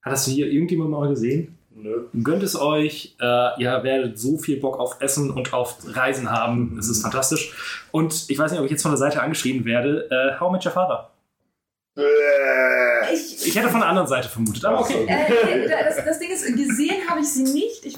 Hat 0.04 0.14
das 0.14 0.26
hier 0.26 0.48
irgendjemand 0.48 0.92
mal 0.92 1.08
gesehen? 1.10 1.58
Nö. 1.76 2.04
Gönnt 2.24 2.44
es 2.44 2.56
euch. 2.60 3.16
Äh, 3.20 3.62
ihr 3.62 3.84
werdet 3.84 4.20
so 4.20 4.38
viel 4.38 4.60
Bock 4.60 4.80
auf 4.80 4.98
Essen 5.02 5.32
und 5.32 5.54
auf 5.54 5.78
Reisen 5.86 6.30
haben. 6.30 6.78
Es 6.80 6.88
ist 6.88 7.02
fantastisch. 7.02 7.54
Und 7.92 8.26
ich 8.30 8.38
weiß 8.38 8.52
nicht, 8.52 8.60
ob 8.60 8.66
ich 8.66 8.72
jetzt 8.72 8.84
von 8.84 8.92
der 8.92 8.98
Seite 8.98 9.22
angeschrieben 9.22 9.66
werde. 9.66 10.08
Äh, 10.12 10.40
How 10.40 10.52
Met 10.52 10.66
Your 10.66 10.72
Father. 10.72 11.10
Äh, 11.98 13.14
Ich, 13.14 13.48
Ich 13.48 13.56
hätte 13.56 13.70
von 13.70 13.80
der 13.80 13.90
anderen 13.90 14.08
Seite 14.08 14.30
vermutet, 14.30 14.66
aber 14.66 14.82
okay. 14.82 15.06
Äh, 15.08 15.68
das, 15.68 16.04
das 16.04 16.20
Ding 16.20 16.32
ist, 16.32 16.46
gesehen 16.46 17.08
habe 17.10 17.22
ich 17.22 17.28
sie 17.28 17.44
nicht. 17.44 17.86
Ich 17.86 17.98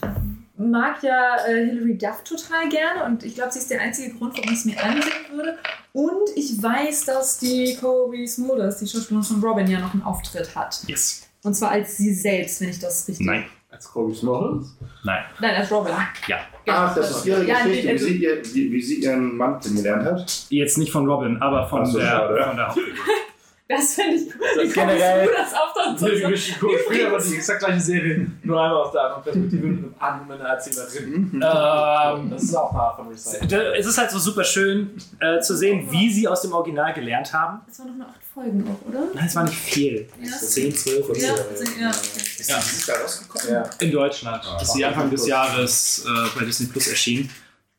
mag 0.57 1.03
ja 1.03 1.37
äh, 1.47 1.65
Hilary 1.65 1.97
Duff 1.97 2.23
total 2.23 2.69
gerne 2.69 3.03
und 3.05 3.23
ich 3.23 3.35
glaube, 3.35 3.51
sie 3.51 3.59
ist 3.59 3.69
der 3.69 3.81
einzige 3.81 4.15
Grund, 4.15 4.37
warum 4.37 4.51
ich 4.51 4.59
es 4.59 4.65
mir 4.65 4.81
ansehen 4.81 5.11
würde. 5.33 5.57
Und 5.93 6.29
ich 6.35 6.61
weiß, 6.61 7.05
dass 7.05 7.39
die 7.39 7.77
Kobe 7.79 8.27
Smulders, 8.27 8.79
die 8.79 8.87
Schauspielerin 8.87 9.23
von 9.23 9.43
Robin, 9.43 9.67
ja 9.67 9.79
noch 9.79 9.93
einen 9.93 10.03
Auftritt 10.03 10.55
hat. 10.55 10.81
Yes. 10.87 11.27
Und 11.43 11.53
zwar 11.53 11.71
als 11.71 11.97
sie 11.97 12.13
selbst, 12.13 12.59
wenn 12.61 12.69
ich 12.69 12.79
das 12.79 13.07
richtig. 13.07 13.25
Nein. 13.25 13.45
Als 13.75 13.91
Kobe 13.91 14.13
Smulders? 14.15 14.75
Nein. 15.03 15.23
Nein, 15.39 15.55
als 15.55 15.71
Robin. 15.71 15.93
Ja. 16.27 16.37
Ach, 16.67 16.95
das 16.95 17.11
ist 17.11 17.25
ihre 17.25 17.43
Ja, 17.45 17.63
Geschichte, 17.63 17.93
wie, 17.93 17.97
sie 17.97 18.15
ihr, 18.23 18.41
wie, 18.53 18.71
wie 18.71 18.81
sie 18.81 18.95
ihren 19.03 19.35
Mann 19.37 19.59
kennengelernt 19.59 20.05
hat. 20.05 20.45
Jetzt 20.49 20.77
nicht 20.77 20.91
von 20.91 21.07
Robin, 21.09 21.41
aber 21.41 21.67
von 21.67 21.81
Ach 21.81 21.85
so, 21.85 21.99
der, 21.99 22.07
schade. 22.07 22.43
von 22.43 22.55
der 22.55 22.67
Hauptfigur. 22.67 22.93
Das 23.67 23.95
finde 23.95 24.15
ich 24.17 24.25
gut. 24.31 24.41
Wie 24.61 24.67
generell- 24.71 25.25
Kobe 25.25 25.37
Smulders 25.37 25.53
Auftritt 25.55 25.99
so- 25.99 26.05
Die 26.27 26.31
Geschichte 26.33 26.59
guckt 26.59 26.79
früher 26.87 27.11
war 27.11 27.19
die 27.19 27.35
exakt 27.35 27.59
gleiche 27.61 27.79
Serie, 27.79 28.27
nur 28.43 28.61
einmal 28.61 28.77
aus 28.77 28.91
der 28.91 29.01
anderen 29.01 29.23
Perspektive 29.23 29.65
mit 29.65 29.79
einem 29.79 29.95
anderen 29.99 30.41
Erzähler 30.41 30.85
drin. 30.85 31.31
Ähm, 31.33 32.29
Das 32.29 32.43
ist 32.43 32.55
auch 32.55 32.69
eine 32.71 32.79
Art 32.79 32.95
von 32.97 33.07
Recycling. 33.07 33.49
Da- 33.49 33.73
Es 33.73 33.87
ist 33.87 33.97
halt 33.97 34.11
so 34.11 34.19
super 34.19 34.43
schön 34.43 34.91
äh, 35.19 35.39
zu 35.39 35.55
sehen, 35.57 35.87
wie 35.89 36.11
sie 36.11 36.27
aus 36.27 36.43
dem 36.43 36.53
Original 36.53 36.93
gelernt 36.93 37.33
haben. 37.33 37.61
Das 37.65 37.79
waren 37.79 37.87
noch 37.87 37.95
nur 37.95 38.07
acht 38.07 38.23
Folgen 38.35 38.67
auch, 38.67 38.89
oder? 38.89 39.07
Nein, 39.13 39.25
es 39.27 39.35
war 39.35 39.45
nicht 39.45 39.57
viel. 39.57 40.09
Ja. 40.21 40.37
10, 40.37 40.75
12 40.75 41.09
oder 41.09 41.19
so. 41.19 41.25
Ja, 41.25 41.35
ja. 41.79 41.89
Ist 41.89 42.49
Ja. 42.49 42.59
da 42.87 43.01
rausgekommen? 43.01 43.47
Ja. 43.49 43.69
In 43.79 43.91
Deutschland. 43.91 44.43
Das 44.59 44.63
ist 44.67 44.73
die 44.75 44.83
Anfang 44.85 45.09
des 45.09 45.25
Jahres 45.25 46.05
äh, 46.05 46.37
bei 46.37 46.43
Disney 46.45 46.67
Plus 46.67 46.87
erschienen. 46.87 47.29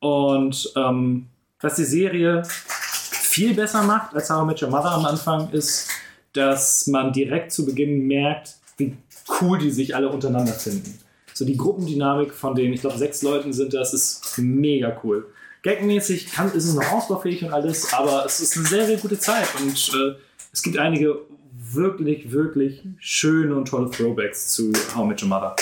Und 0.00 0.72
ähm, 0.74 1.26
was 1.60 1.74
die 1.76 1.84
Serie 1.84 2.42
viel 2.48 3.52
besser 3.54 3.82
macht 3.82 4.14
als 4.14 4.30
How 4.30 4.44
I 4.44 4.46
Met 4.46 4.62
Your 4.62 4.70
Mother 4.70 4.92
am 4.92 5.04
Anfang, 5.04 5.50
ist, 5.52 5.88
dass 6.32 6.86
man 6.86 7.12
direkt 7.12 7.52
zu 7.52 7.66
Beginn 7.66 8.06
merkt, 8.06 8.54
wie 8.78 8.96
cool 9.40 9.58
die 9.58 9.70
sich 9.70 9.94
alle 9.94 10.08
untereinander 10.08 10.54
finden. 10.54 10.98
So 11.34 11.44
die 11.44 11.56
Gruppendynamik 11.58 12.32
von 12.32 12.54
den, 12.54 12.72
ich 12.72 12.80
glaube, 12.80 12.96
sechs 12.96 13.20
Leuten 13.20 13.52
sind 13.52 13.74
das, 13.74 13.92
ist 13.92 14.38
mega 14.38 14.98
cool. 15.04 15.26
Gagmäßig 15.62 16.32
kann, 16.32 16.50
ist 16.52 16.64
es 16.64 16.74
noch 16.74 16.92
ausbaufähig 16.92 17.42
und 17.44 17.52
alles, 17.52 17.92
aber 17.92 18.24
es 18.24 18.40
ist 18.40 18.56
eine 18.56 18.66
sehr, 18.66 18.86
sehr 18.86 18.96
gute 18.96 19.18
Zeit 19.18 19.48
und 19.60 19.92
äh, 19.94 20.14
es 20.56 20.62
gibt 20.62 20.78
einige 20.78 21.20
wirklich, 21.52 22.32
wirklich 22.32 22.82
schöne 22.98 23.54
und 23.54 23.68
tolle 23.68 23.90
Throwbacks 23.90 24.48
zu 24.48 24.72
How 24.94 25.04
I 25.04 25.08
Met 25.08 25.22
Your 25.22 25.28
Mother. 25.28 25.56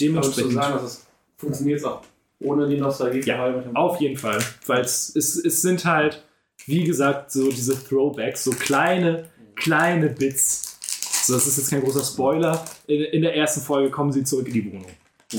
Dementsprechend 0.00 0.52
sagen, 0.54 0.74
dass 0.74 0.82
es 0.82 1.06
funktioniert 1.36 1.84
auch 1.84 2.00
ohne 2.40 2.66
die 2.66 2.78
Nostalgie. 2.78 3.20
Ja, 3.20 3.62
auf 3.74 4.00
jeden 4.00 4.16
Fall. 4.16 4.38
Weil 4.66 4.80
es, 4.80 5.14
es, 5.14 5.36
es 5.36 5.60
sind 5.60 5.84
halt, 5.84 6.24
wie 6.66 6.84
gesagt, 6.84 7.32
so 7.32 7.50
diese 7.50 7.76
Throwbacks, 7.84 8.44
so 8.44 8.52
kleine 8.52 9.28
kleine 9.56 10.08
Bits. 10.08 10.78
So, 11.26 11.34
das 11.34 11.46
ist 11.46 11.58
jetzt 11.58 11.70
kein 11.70 11.82
großer 11.82 12.02
Spoiler. 12.02 12.64
In, 12.86 13.02
in 13.02 13.22
der 13.22 13.36
ersten 13.36 13.60
Folge 13.60 13.90
kommen 13.90 14.10
sie 14.10 14.24
zurück 14.24 14.46
in 14.48 14.54
die 14.54 14.72
Wohnung. 14.72 14.86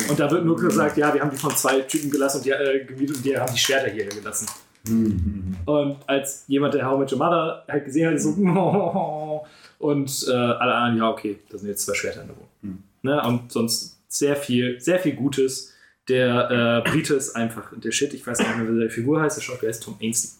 Und 0.09 0.19
da 0.19 0.29
wird 0.29 0.45
nur 0.45 0.57
gesagt, 0.57 0.97
ja, 0.97 1.11
wir 1.11 1.21
haben 1.21 1.31
die 1.31 1.37
von 1.37 1.55
zwei 1.55 1.81
Typen 1.81 2.11
gelassen 2.11 2.37
und 2.37 2.45
die, 2.45 2.51
äh, 2.51 2.85
gemietet 2.85 3.17
und 3.17 3.25
die 3.25 3.35
haben 3.35 3.51
die 3.51 3.59
Schwerter 3.59 3.89
hier 3.89 4.05
gelassen. 4.05 4.47
Und 5.65 5.97
als 6.07 6.45
jemand, 6.47 6.73
der 6.73 6.85
How 6.85 6.95
I 6.95 6.99
Met 6.99 7.11
Your 7.11 7.19
Mother 7.19 7.65
halt 7.67 7.85
gesehen 7.85 8.07
hat, 8.07 8.15
ist 8.15 8.23
so, 8.23 8.31
und 9.79 10.25
äh, 10.29 10.31
alle 10.31 10.73
anderen, 10.75 10.97
ja, 10.97 11.09
okay, 11.09 11.39
da 11.49 11.57
sind 11.57 11.69
jetzt 11.69 11.85
zwei 11.85 11.93
Schwerter 11.93 12.21
in 12.21 12.27
der 12.27 12.35
Wohnung. 12.37 12.83
Ne? 13.01 13.21
Und 13.23 13.51
sonst 13.51 13.99
sehr 14.07 14.35
viel, 14.35 14.79
sehr 14.79 14.99
viel 14.99 15.15
Gutes. 15.15 15.73
Der 16.07 16.83
äh, 16.85 16.89
Brite 16.89 17.15
ist 17.15 17.35
einfach 17.35 17.71
der 17.75 17.91
Shit. 17.91 18.13
Ich 18.13 18.25
weiß 18.25 18.39
nicht 18.39 18.57
mehr, 18.57 18.67
wie 18.67 18.77
seine 18.77 18.89
Figur 18.89 19.21
heißt. 19.21 19.37
Der 19.37 19.41
Schauspieler 19.41 19.71
ist 19.71 19.83
Tom 19.83 19.95
Ainsley. 20.01 20.31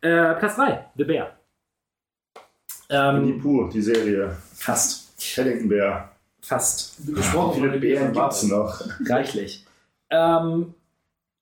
Äh, 0.00 0.34
Platz 0.34 0.56
3, 0.56 0.86
The 0.96 1.04
Bear. 1.04 1.36
Ähm, 2.88 3.26
Die 3.26 3.32
Pur, 3.34 3.70
die 3.70 3.82
Serie. 3.82 4.36
Fast. 4.54 5.02
Paddington 5.36 5.68
Bär. 5.68 6.10
Fast. 6.40 6.94
Wie 7.06 7.22
viele 7.54 7.78
Bären 7.78 8.12
gibt 8.12 8.32
es 8.32 8.42
noch? 8.44 8.82
Reichlich. 9.08 9.64
Ähm, 10.10 10.74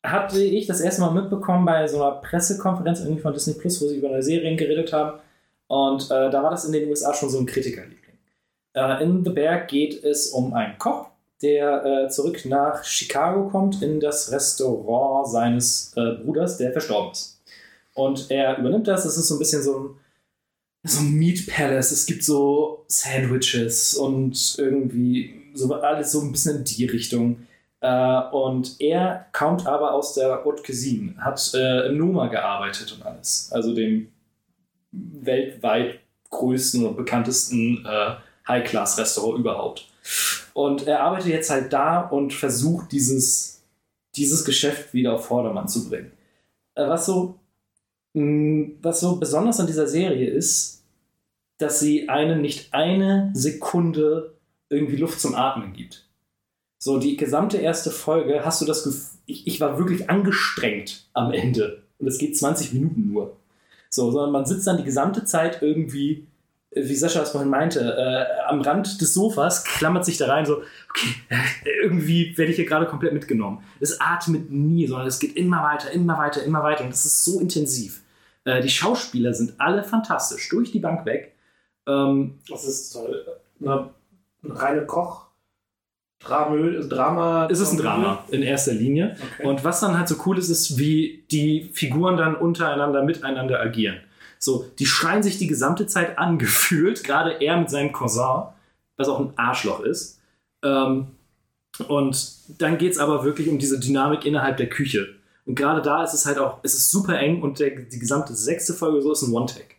hatte 0.02 0.42
ich 0.42 0.66
das 0.66 0.80
erste 0.80 1.02
Mal 1.02 1.12
mitbekommen 1.12 1.66
bei 1.66 1.86
so 1.86 2.02
einer 2.02 2.16
Pressekonferenz 2.16 3.00
irgendwie 3.00 3.20
von 3.20 3.32
Disney 3.32 3.54
Plus, 3.54 3.80
wo 3.82 3.88
sie 3.88 3.98
über 3.98 4.08
eine 4.08 4.22
Serie 4.22 4.56
geredet 4.56 4.92
haben. 4.92 5.20
Und 5.66 6.04
äh, 6.10 6.30
da 6.30 6.42
war 6.42 6.50
das 6.50 6.64
in 6.64 6.72
den 6.72 6.88
USA 6.88 7.14
schon 7.14 7.30
so 7.30 7.38
ein 7.38 7.46
Kritikerliebling. 7.46 8.16
Äh, 8.74 9.02
in 9.02 9.24
The 9.24 9.30
Bear 9.30 9.60
geht 9.66 10.02
es 10.02 10.28
um 10.28 10.54
einen 10.54 10.78
Koch, 10.78 11.10
der 11.42 11.84
äh, 11.84 12.08
zurück 12.08 12.44
nach 12.44 12.84
Chicago 12.84 13.48
kommt 13.48 13.82
in 13.82 14.00
das 14.00 14.32
Restaurant 14.32 15.28
seines 15.28 15.92
äh, 15.96 16.14
Bruders, 16.22 16.56
der 16.56 16.72
verstorben 16.72 17.12
ist. 17.12 17.40
Und 17.94 18.30
er 18.30 18.58
übernimmt 18.58 18.88
das. 18.88 19.04
Es 19.04 19.16
ist 19.16 19.28
so 19.28 19.36
ein 19.36 19.38
bisschen 19.38 19.62
so 19.62 19.78
ein, 19.78 19.90
so 20.84 21.00
ein 21.00 21.12
Meat 21.12 21.46
Palace. 21.46 21.92
Es 21.92 22.06
gibt 22.06 22.24
so 22.24 22.84
Sandwiches 22.88 23.94
und 23.94 24.54
irgendwie 24.58 25.34
so 25.54 25.72
alles 25.74 26.12
so 26.12 26.20
ein 26.20 26.32
bisschen 26.32 26.58
in 26.58 26.64
die 26.64 26.86
Richtung. 26.86 27.46
Äh, 27.80 28.22
und 28.32 28.80
er 28.80 29.26
kommt 29.32 29.66
aber 29.66 29.94
aus 29.94 30.14
der 30.14 30.44
Haute 30.44 30.62
Cuisine, 30.62 31.14
hat 31.18 31.52
äh, 31.54 31.88
im 31.88 31.98
Noma 31.98 32.28
gearbeitet 32.28 32.92
und 32.92 33.04
alles. 33.04 33.50
Also 33.52 33.74
dem 33.74 34.12
weltweit 34.92 36.00
größten 36.30 36.86
und 36.86 36.96
bekanntesten 36.96 37.84
äh, 37.86 38.14
High-Class-Restaurant 38.46 39.38
überhaupt. 39.38 39.88
Und 40.52 40.86
er 40.86 41.00
arbeitet 41.00 41.28
jetzt 41.28 41.50
halt 41.50 41.72
da 41.72 42.00
und 42.00 42.32
versucht, 42.32 42.92
dieses, 42.92 43.62
dieses 44.16 44.44
Geschäft 44.44 44.92
wieder 44.92 45.14
auf 45.14 45.26
Vordermann 45.26 45.68
zu 45.68 45.88
bringen. 45.88 46.12
Äh, 46.74 46.86
was, 46.86 47.06
so, 47.06 47.38
mh, 48.14 48.72
was 48.82 49.00
so 49.00 49.16
besonders 49.16 49.60
an 49.60 49.66
dieser 49.66 49.86
Serie 49.86 50.28
ist, 50.28 50.84
dass 51.58 51.80
sie 51.80 52.08
einen 52.08 52.40
nicht 52.40 52.74
eine 52.74 53.30
Sekunde 53.34 54.34
irgendwie 54.68 54.96
Luft 54.96 55.20
zum 55.20 55.34
Atmen 55.34 55.72
gibt. 55.72 56.09
So, 56.82 56.98
die 56.98 57.18
gesamte 57.18 57.58
erste 57.58 57.90
Folge 57.90 58.42
hast 58.42 58.62
du 58.62 58.64
das 58.64 58.84
Gefühl, 58.84 59.18
ich, 59.26 59.46
ich 59.46 59.60
war 59.60 59.78
wirklich 59.78 60.08
angestrengt 60.08 61.04
am 61.12 61.30
Ende. 61.30 61.82
Und 61.98 62.06
es 62.08 62.16
geht 62.16 62.36
20 62.38 62.72
Minuten 62.72 63.12
nur. 63.12 63.36
So, 63.90 64.10
sondern 64.10 64.32
man 64.32 64.46
sitzt 64.46 64.66
dann 64.66 64.78
die 64.78 64.84
gesamte 64.84 65.26
Zeit 65.26 65.60
irgendwie, 65.60 66.26
äh, 66.70 66.88
wie 66.88 66.94
Sascha 66.94 67.20
es 67.20 67.30
vorhin 67.30 67.50
meinte, 67.50 67.80
äh, 67.80 68.48
am 68.48 68.62
Rand 68.62 68.98
des 68.98 69.12
Sofas, 69.12 69.62
klammert 69.64 70.06
sich 70.06 70.16
da 70.16 70.28
rein, 70.28 70.46
so, 70.46 70.62
okay, 70.88 71.14
äh, 71.28 71.84
irgendwie 71.84 72.36
werde 72.38 72.50
ich 72.50 72.56
hier 72.56 72.64
gerade 72.64 72.86
komplett 72.86 73.12
mitgenommen. 73.12 73.62
Es 73.78 74.00
atmet 74.00 74.50
nie, 74.50 74.86
sondern 74.86 75.06
es 75.06 75.18
geht 75.18 75.36
immer 75.36 75.62
weiter, 75.62 75.90
immer 75.90 76.16
weiter, 76.16 76.42
immer 76.44 76.62
weiter. 76.62 76.84
Und 76.84 76.94
es 76.94 77.04
ist 77.04 77.24
so 77.26 77.40
intensiv. 77.40 78.02
Äh, 78.44 78.62
die 78.62 78.70
Schauspieler 78.70 79.34
sind 79.34 79.52
alle 79.60 79.84
fantastisch, 79.84 80.48
durch 80.48 80.72
die 80.72 80.80
Bank 80.80 81.04
weg. 81.04 81.34
Ähm, 81.86 82.38
Das 82.48 82.64
ist 82.64 82.90
toll. 82.92 83.26
Eine 83.60 83.90
reine 84.42 84.86
Koch. 84.86 85.29
Dramö 86.20 86.86
Drama. 86.86 87.48
Es 87.50 87.60
ist 87.60 87.72
ein 87.72 87.78
Drama 87.78 88.24
in 88.28 88.42
erster 88.42 88.72
Linie. 88.72 89.16
Okay. 89.34 89.48
Und 89.48 89.64
was 89.64 89.80
dann 89.80 89.96
halt 89.96 90.08
so 90.08 90.16
cool 90.26 90.38
ist, 90.38 90.50
ist, 90.50 90.78
wie 90.78 91.24
die 91.30 91.70
Figuren 91.72 92.16
dann 92.16 92.36
untereinander 92.36 93.02
miteinander 93.02 93.60
agieren. 93.60 94.00
So, 94.38 94.66
die 94.78 94.86
schreien 94.86 95.22
sich 95.22 95.38
die 95.38 95.46
gesamte 95.46 95.86
Zeit 95.86 96.18
angefühlt, 96.18 97.04
gerade 97.04 97.40
er 97.40 97.56
mit 97.56 97.70
seinem 97.70 97.92
Cousin, 97.92 98.44
was 98.96 99.08
auch 99.08 99.20
ein 99.20 99.32
Arschloch 99.36 99.80
ist. 99.80 100.20
Ähm, 100.62 101.08
und 101.88 102.32
dann 102.58 102.78
geht 102.78 102.92
es 102.92 102.98
aber 102.98 103.24
wirklich 103.24 103.48
um 103.48 103.58
diese 103.58 103.80
Dynamik 103.80 104.24
innerhalb 104.26 104.58
der 104.58 104.68
Küche. 104.68 105.08
Und 105.46 105.54
gerade 105.54 105.82
da 105.82 106.04
ist 106.04 106.14
es 106.14 106.26
halt 106.26 106.38
auch, 106.38 106.58
es 106.62 106.74
ist 106.74 106.90
super 106.90 107.18
eng 107.18 107.42
und 107.42 107.58
der, 107.58 107.70
die 107.70 107.98
gesamte 107.98 108.34
sechste 108.34 108.74
Folge 108.74 109.00
so 109.00 109.12
ist 109.12 109.22
ein 109.22 109.32
One-Take. 109.32 109.74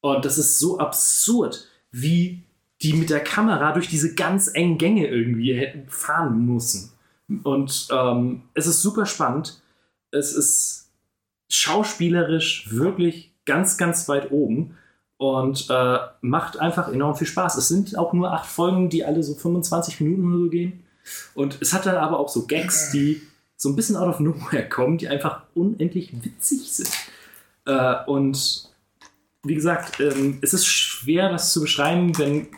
Und 0.00 0.24
das 0.24 0.38
ist 0.38 0.58
so 0.58 0.78
absurd, 0.78 1.66
wie 1.90 2.44
die 2.82 2.92
mit 2.92 3.10
der 3.10 3.20
Kamera 3.20 3.72
durch 3.72 3.88
diese 3.88 4.14
ganz 4.14 4.50
engen 4.52 4.78
Gänge 4.78 5.08
irgendwie 5.08 5.54
hätten 5.54 5.88
fahren 5.88 6.46
müssen. 6.46 6.92
Und 7.42 7.88
ähm, 7.90 8.42
es 8.54 8.66
ist 8.66 8.82
super 8.82 9.06
spannend. 9.06 9.60
Es 10.10 10.32
ist 10.32 10.88
schauspielerisch 11.48 12.68
wirklich 12.70 13.32
ganz, 13.44 13.76
ganz 13.76 14.08
weit 14.08 14.30
oben 14.30 14.76
und 15.16 15.66
äh, 15.68 15.98
macht 16.20 16.58
einfach 16.58 16.92
enorm 16.92 17.16
viel 17.16 17.26
Spaß. 17.26 17.56
Es 17.56 17.68
sind 17.68 17.98
auch 17.98 18.12
nur 18.12 18.32
acht 18.32 18.46
Folgen, 18.46 18.88
die 18.88 19.04
alle 19.04 19.22
so 19.22 19.34
25 19.34 20.00
Minuten 20.00 20.32
oder 20.32 20.44
so 20.44 20.50
gehen. 20.50 20.84
Und 21.34 21.58
es 21.60 21.72
hat 21.72 21.86
dann 21.86 21.96
aber 21.96 22.18
auch 22.18 22.28
so 22.28 22.46
Gags, 22.46 22.92
die 22.92 23.22
so 23.56 23.68
ein 23.68 23.76
bisschen 23.76 23.96
out 23.96 24.08
of 24.08 24.20
nowhere 24.20 24.68
kommen, 24.68 24.98
die 24.98 25.08
einfach 25.08 25.42
unendlich 25.54 26.12
witzig 26.22 26.72
sind. 26.72 26.90
Äh, 27.66 27.96
und 28.06 28.70
wie 29.42 29.54
gesagt, 29.54 30.00
ähm, 30.00 30.38
es 30.42 30.54
ist 30.54 30.66
schwer, 30.66 31.30
das 31.30 31.52
zu 31.52 31.60
beschreiben, 31.60 32.16
wenn, 32.18 32.48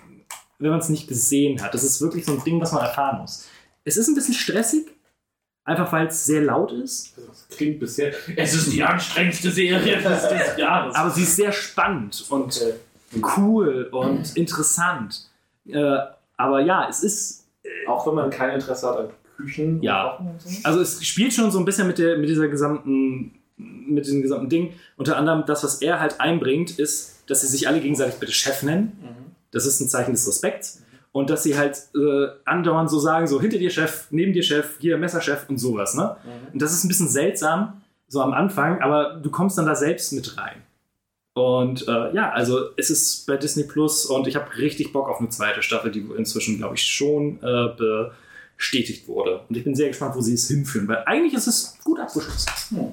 wenn 0.61 0.71
man 0.71 0.79
es 0.79 0.89
nicht 0.89 1.09
gesehen 1.09 1.61
hat. 1.63 1.75
Das 1.75 1.83
ist 1.83 2.01
wirklich 2.01 2.25
so 2.25 2.33
ein 2.33 2.45
Ding, 2.45 2.61
was 2.61 2.73
man 2.73 2.83
erfahren 2.83 3.21
muss. 3.23 3.49
Es 3.85 3.97
ist 3.97 4.09
ein 4.09 4.15
bisschen 4.15 4.35
stressig, 4.35 4.87
einfach 5.65 5.91
weil 5.93 6.07
es 6.07 6.25
sehr 6.25 6.43
laut 6.43 6.71
ist. 6.71 7.15
Das 7.17 7.49
klingt 7.57 7.81
bisher. 7.81 8.13
Es 8.37 8.55
ist 8.55 8.73
die 8.73 8.83
anstrengendste 8.83 9.51
Serie 9.51 9.97
des, 9.97 10.57
Jahres. 10.59 10.95
Aber 10.95 11.11
sie 11.11 11.23
ist 11.23 11.37
sehr 11.37 11.51
spannend 11.51 12.25
und 12.29 12.61
cool 13.37 13.89
und 13.91 14.37
interessant. 14.37 15.29
Äh, 15.67 15.99
aber 16.37 16.61
ja, 16.61 16.89
es 16.89 17.03
ist. 17.03 17.47
Auch 17.87 18.07
wenn 18.07 18.15
man 18.15 18.31
kein 18.31 18.51
Interesse 18.51 18.89
hat 18.89 18.97
an 18.99 19.09
Küchen. 19.37 19.83
Ja. 19.83 20.19
so. 20.39 20.51
Also 20.65 20.81
es 20.81 21.05
spielt 21.05 21.33
schon 21.33 21.51
so 21.51 21.59
ein 21.59 21.65
bisschen 21.65 21.87
mit, 21.87 21.99
der, 21.99 22.19
mit 22.19 22.29
dieser 22.29 22.49
gesamten, 22.49 23.35
mit 23.57 24.05
diesem 24.07 24.23
gesamten 24.23 24.49
Ding. 24.49 24.73
Unter 24.97 25.17
anderem 25.17 25.45
das, 25.47 25.65
was 25.65 25.81
er 25.81 26.01
halt 26.01 26.21
einbringt, 26.21 26.79
ist, 26.79 27.23
dass 27.27 27.43
sie 27.43 27.47
sich 27.47 27.69
alle 27.69 27.81
gegenseitig 27.81 28.17
bitte 28.17 28.33
Chef 28.33 28.63
nennen. 28.63 28.99
Das 29.51 29.67
ist 29.67 29.81
ein 29.81 29.89
Zeichen 29.89 30.13
des 30.13 30.27
Respekts. 30.27 30.83
Und 31.13 31.29
dass 31.29 31.43
sie 31.43 31.59
halt 31.59 31.77
äh, 31.97 32.29
andauernd 32.45 32.89
so 32.89 33.01
sagen, 33.01 33.27
so 33.27 33.41
hinter 33.41 33.59
dir 33.59 33.71
Chef, 33.71 34.07
neben 34.11 34.33
dir 34.33 34.45
Chef, 34.45 34.79
hier 34.79 34.97
Messerchef 34.97 35.47
und 35.49 35.59
sowas. 35.59 35.95
Ne? 35.95 36.17
Und 36.53 36.63
das 36.63 36.73
ist 36.73 36.85
ein 36.85 36.89
bisschen 36.89 37.09
seltsam, 37.09 37.83
so 38.07 38.23
am 38.23 38.33
Anfang, 38.33 38.81
aber 38.81 39.15
du 39.15 39.31
kommst 39.31 39.59
dann 39.59 39.67
da 39.67 39.75
selbst 39.75 40.13
mit 40.13 40.39
rein. 40.39 40.63
Und 41.35 41.87
äh, 41.89 42.13
ja, 42.13 42.31
also 42.31 42.71
es 42.77 42.91
ist 42.91 43.27
bei 43.27 43.37
Disney 43.37 43.65
Plus 43.65 44.07
und 44.07 44.27
ich 44.27 44.37
habe 44.37 44.57
richtig 44.57 44.93
Bock 44.93 45.09
auf 45.09 45.21
eine 45.21 45.31
zweite 45.31 45.63
Staffel, 45.63 45.91
die 45.91 46.01
inzwischen, 46.17 46.59
glaube 46.59 46.75
ich, 46.75 46.83
schon 46.83 47.43
äh, 47.43 48.11
bestätigt 48.57 49.09
wurde. 49.09 49.41
Und 49.49 49.57
ich 49.57 49.65
bin 49.65 49.75
sehr 49.75 49.89
gespannt, 49.89 50.15
wo 50.17 50.21
sie 50.21 50.35
es 50.35 50.49
hinführen, 50.49 50.87
weil 50.87 51.03
eigentlich 51.07 51.35
ist 51.35 51.47
es 51.47 51.79
gut 51.83 51.99
abgeschlossen. 51.99 52.93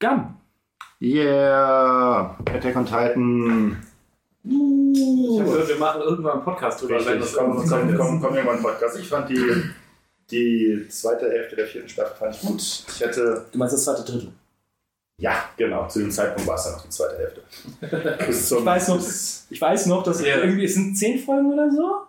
Gum. 0.00 0.36
Yeah! 1.00 2.36
Attack 2.46 2.76
on 2.76 2.84
Titan. 2.84 3.76
Ich 4.46 5.40
habe 5.40 5.50
gehört, 5.50 5.68
wir 5.68 5.76
machen 5.76 6.02
irgendwann 6.02 6.32
einen 6.34 6.44
Podcast 6.44 6.82
drüber. 6.82 7.04
wenn 7.06 7.18
das 7.20 7.32
komm, 7.34 7.56
irgendwann 7.56 7.80
komm, 7.88 7.96
komm, 7.96 8.16
ist. 8.16 8.22
komm, 8.22 8.36
irgendwann 8.36 8.62
Podcast. 8.62 8.98
Ich 8.98 9.08
fand 9.08 9.30
die, 9.30 9.62
die 10.30 10.86
zweite 10.88 11.30
Hälfte 11.30 11.56
der 11.56 11.66
vierten 11.66 11.88
Staffel 11.88 12.16
fand 12.16 12.34
ich 12.34 12.40
gut. 12.42 12.60
Ich 12.60 13.00
hätte, 13.00 13.46
Du 13.50 13.58
meinst 13.58 13.74
das 13.74 13.84
zweite 13.84 14.02
Drittel? 14.04 14.32
ja, 15.18 15.44
genau, 15.56 15.86
zu 15.88 16.00
dem 16.00 16.10
Zeitpunkt 16.10 16.46
war 16.48 16.56
es 16.56 16.64
dann 16.64 16.72
noch 16.74 16.82
die 16.82 16.88
zweite 16.90 17.16
Hälfte. 17.18 17.42
Ich 18.30 18.64
weiß 18.66 18.88
noch, 18.88 19.00
ich 19.50 19.60
weiß 19.60 19.86
noch 19.86 20.02
dass 20.02 20.20
Ja. 20.20 20.38
irgendwie, 20.38 20.64
es 20.64 20.74
sind 20.74 20.94
zehn 20.96 21.18
Folgen 21.18 21.52
oder 21.52 21.70
so. 21.70 22.02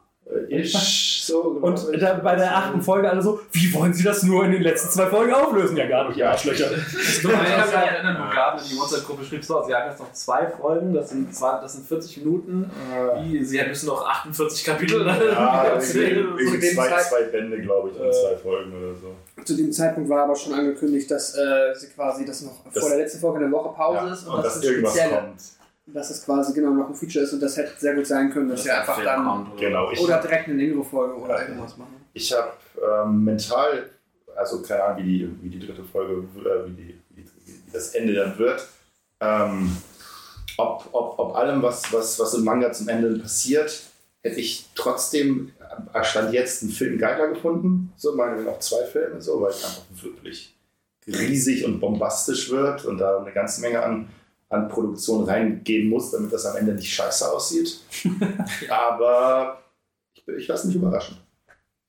Ich, 0.50 0.74
so, 1.26 1.40
Und 1.62 2.02
da, 2.02 2.14
bei 2.16 2.36
der 2.36 2.56
achten 2.58 2.82
Folge 2.82 3.10
alle 3.10 3.22
so, 3.22 3.40
wie 3.52 3.72
wollen 3.74 3.94
sie 3.94 4.04
das 4.04 4.24
nur 4.24 4.44
in 4.46 4.52
den 4.54 4.64
letzten 4.64 4.90
zwei 4.90 5.06
Folgen 5.06 5.32
auflösen? 5.34 5.78
Ja, 5.78 5.88
gar 5.88 6.08
nicht, 6.08 6.18
ihr 6.18 6.30
Arschlöcher. 6.30 6.66
Ich 7.16 7.22
kann 7.22 7.32
mich 7.32 7.74
erinnern, 7.74 8.16
du 8.18 8.34
gerade 8.34 8.62
in 8.64 8.70
die 8.70 8.78
WhatsApp-Gruppe 8.78 9.24
schriebst 9.24 9.50
du, 9.50 9.64
sie 9.66 9.74
haben 9.76 9.90
jetzt 9.90 10.00
noch 10.00 10.12
zwei 10.14 10.48
Folgen, 10.48 10.94
das 10.94 11.10
sind, 11.10 11.34
zwei, 11.34 11.60
das 11.62 11.74
sind 11.74 11.88
40 11.88 12.18
Minuten. 12.18 12.70
Wie, 13.22 13.44
sie 13.44 13.62
müssen 13.68 13.86
noch 13.88 14.06
48 14.08 14.64
Kapitel 14.66 15.06
Ja, 15.06 15.64
erzählen. 15.66 16.28
irgendwie, 16.38 16.70
zwei, 16.74 16.90
zwei 17.02 17.22
Bände, 17.24 17.62
glaube 17.62 17.90
ich, 17.90 17.96
in 17.96 18.12
zwei 18.12 18.36
Folgen 18.42 18.72
oder 18.72 18.96
so. 18.96 19.44
Zu 19.44 19.56
dem 19.56 19.72
Zeitpunkt 19.72 20.10
war 20.10 20.24
aber 20.24 20.36
schon 20.36 20.54
angekündigt, 20.54 21.10
dass 21.12 21.36
äh, 21.36 21.74
sie 21.76 21.88
quasi 21.90 22.26
das 22.26 22.42
noch 22.42 22.64
Das- 22.74 22.82
vor 22.82 22.90
der 22.90 23.00
letzten 23.00 23.20
Folge 23.20 23.40
eine 23.46 23.52
Woche 23.52 23.76
Pause 23.76 24.08
Ja, 24.08 24.14
ist 24.14 24.24
und 24.28 24.44
dass 24.44 24.56
das 24.56 24.64
irgendwas 24.64 24.92
Spezielle, 24.94 25.16
kommt. 25.22 25.42
Dass 25.88 26.10
es 26.10 26.26
quasi 26.26 26.54
genau 26.54 26.72
noch 26.72 26.90
ein 26.90 26.96
Feature 26.96 27.24
ist 27.24 27.34
und 27.34 27.42
das 27.42 27.58
hätte 27.58 27.74
sehr 27.78 27.96
gut 27.96 28.08
sein 28.08 28.32
können, 28.32 28.50
dass 28.50 28.64
sie 28.64 28.72
einfach 28.72 29.04
dann 29.04 29.52
Genau, 29.58 29.92
ich, 29.92 30.00
oder 30.00 30.20
direkt 30.20 30.48
eine 30.48 30.58
längere 30.58 30.84
Folge 30.84 31.16
oder 31.16 31.42
irgendwas 31.42 31.78
machen. 31.78 31.96
ich 32.14 32.34
habe 32.34 32.52
ähm, 32.82 33.24
mental, 33.24 33.90
also 34.36 34.62
keine 34.62 34.84
Ahnung, 34.84 35.06
wie 35.06 35.18
die, 35.20 35.44
wie 35.44 35.50
die 35.50 35.60
dritte 35.60 35.84
Folge, 35.84 36.24
äh, 36.40 36.68
wie, 36.68 36.74
die, 36.74 37.02
wie, 37.10 37.22
die, 37.22 37.30
wie 37.46 37.72
das 37.72 37.94
Ende 37.94 38.14
dann 38.14 38.38
wird. 38.38 38.68
Ähm, 39.20 39.78
ob, 40.58 40.90
ob, 40.92 41.20
ob 41.20 41.36
allem, 41.36 41.62
was, 41.62 41.92
was, 41.94 42.20
was 42.20 42.34
im 42.34 42.44
Manga 42.44 42.72
zum 42.72 42.88
Ende 42.88 43.20
passiert, 43.20 43.84
hätte 44.22 44.40
ich 44.40 44.70
trotzdem 44.74 45.52
äh, 45.94 46.04
Stand 46.04 46.34
jetzt 46.34 46.64
einen 46.64 46.72
Film 46.72 46.98
geiler 46.98 47.28
gefunden. 47.28 47.94
So, 47.96 48.16
meine 48.16 48.42
noch 48.42 48.60
zwei 48.60 48.86
Filme, 48.86 49.22
so, 49.22 49.42
weil 49.42 49.52
es 49.52 49.64
einfach 49.64 49.84
wirklich 50.02 50.56
riesig 51.08 51.66
und 51.66 51.80
bombastisch 51.80 52.50
wird 52.50 52.86
und 52.86 52.98
da 52.98 53.20
eine 53.20 53.32
ganze 53.32 53.62
Menge 53.62 53.84
an, 53.84 54.10
an 54.50 54.70
Produktion 54.70 55.26
reingehen 55.26 55.90
muss, 55.90 56.12
damit 56.12 56.32
das 56.32 56.46
am 56.46 56.58
Ende 56.58 56.74
nicht 56.74 56.94
scheiße 56.94 57.32
aussieht. 57.32 57.80
Aber 58.70 59.64
ich, 60.14 60.28
ich 60.28 60.48
lasse 60.48 60.68
mich 60.68 60.76
überraschen. 60.76 61.18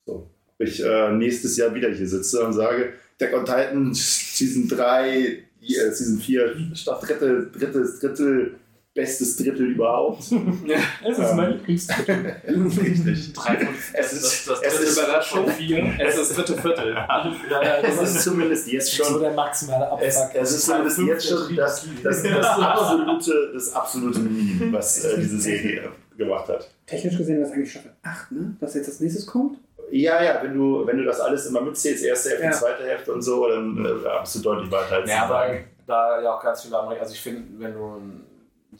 So, 0.06 0.31
ob 0.47 0.60
ich 0.67 0.83
äh, 0.83 1.12
nächstes 1.12 1.56
Jahr 1.56 1.74
wieder 1.74 1.90
hier 1.90 2.08
sitze 2.08 2.44
und 2.44 2.53
sage, 2.53 2.94
Deck 3.21 3.35
on 3.35 3.44
Titan 3.44 3.94
Season 3.94 4.69
3, 4.69 5.08
äh, 5.10 5.42
Season 5.60 6.19
4, 6.19 6.55
dritte, 7.01 7.51
drittes 7.53 8.01
Drittel, 8.01 8.56
bestes 8.97 9.37
Drittel 9.37 9.67
überhaupt. 9.73 10.25
Es 11.09 11.19
ist 11.19 11.35
mein 11.35 11.53
Lieblingsdrittel. 11.53 12.37
Richtig. 12.49 13.33
Drei 13.35 13.57
von 13.59 13.75
Es 13.93 14.12
ist, 14.12 14.49
das, 14.51 14.61
das 14.61 14.75
es 14.75 14.95
dritte 14.95 15.01
Überraschung 15.07 15.49
vier. 15.51 15.95
Es 16.01 16.17
ist 16.17 16.31
das 16.31 16.37
dritte 16.37 16.61
Viertel. 16.61 16.95
Ja, 17.51 17.62
ja, 17.62 17.77
es 17.83 17.97
das 18.01 18.15
ist 18.17 18.23
zumindest 18.25 18.67
jetzt 18.69 18.93
so 18.93 19.05
schon 19.05 19.21
der 19.21 19.33
maximale 19.33 19.89
Es, 20.01 20.17
Abfuck. 20.17 20.43
es 20.43 20.53
ist 20.53 20.67
zumindest 20.67 20.99
jetzt 20.99 21.29
schon 21.29 21.57
das, 21.57 21.87
das, 22.03 22.23
das, 22.23 22.47
absolute, 22.47 23.51
das 23.55 23.73
absolute 23.75 24.19
Minimum, 24.21 24.73
was 24.73 25.05
äh, 25.05 25.17
diese 25.21 25.39
Serie 25.39 25.91
gemacht 26.17 26.49
hat. 26.49 26.69
Technisch 26.87 27.17
gesehen 27.17 27.37
wäre 27.39 27.47
es 27.49 27.53
eigentlich 27.53 27.71
Staffel 27.71 27.93
8, 28.03 28.33
ne? 28.33 28.57
Was 28.61 28.75
jetzt 28.75 28.89
als 28.89 29.01
nächstes 29.01 29.27
kommt. 29.27 29.59
Ja, 29.91 30.23
ja, 30.23 30.41
wenn 30.43 30.55
du, 30.55 30.85
wenn 30.87 30.97
du 30.99 31.05
das 31.05 31.21
alles 31.21 31.47
immer 31.47 31.61
mitzählst, 31.61 32.05
erste 32.05 32.31
Hälfte, 32.31 32.45
Ja. 32.47 32.51
zweite 32.53 32.85
Hälfte 32.85 33.12
und 33.12 33.23
so, 33.23 33.47
dann 33.49 33.85
äh, 33.85 34.21
bist 34.21 34.35
du 34.37 34.41
deutlich 34.41 34.71
weiter 34.73 34.97
als 34.97 35.11
Ja, 35.11 35.25
aber 35.27 35.47
da 35.87 36.21
ja 36.21 36.35
auch 36.37 36.43
ganz 36.43 36.62
viele 36.62 36.77
Amerikaner, 36.79 37.03
also 37.03 37.15
ich 37.15 37.21
finde, 37.21 37.43
wenn 37.59 37.73
du 37.75 37.85
ein- 37.85 38.26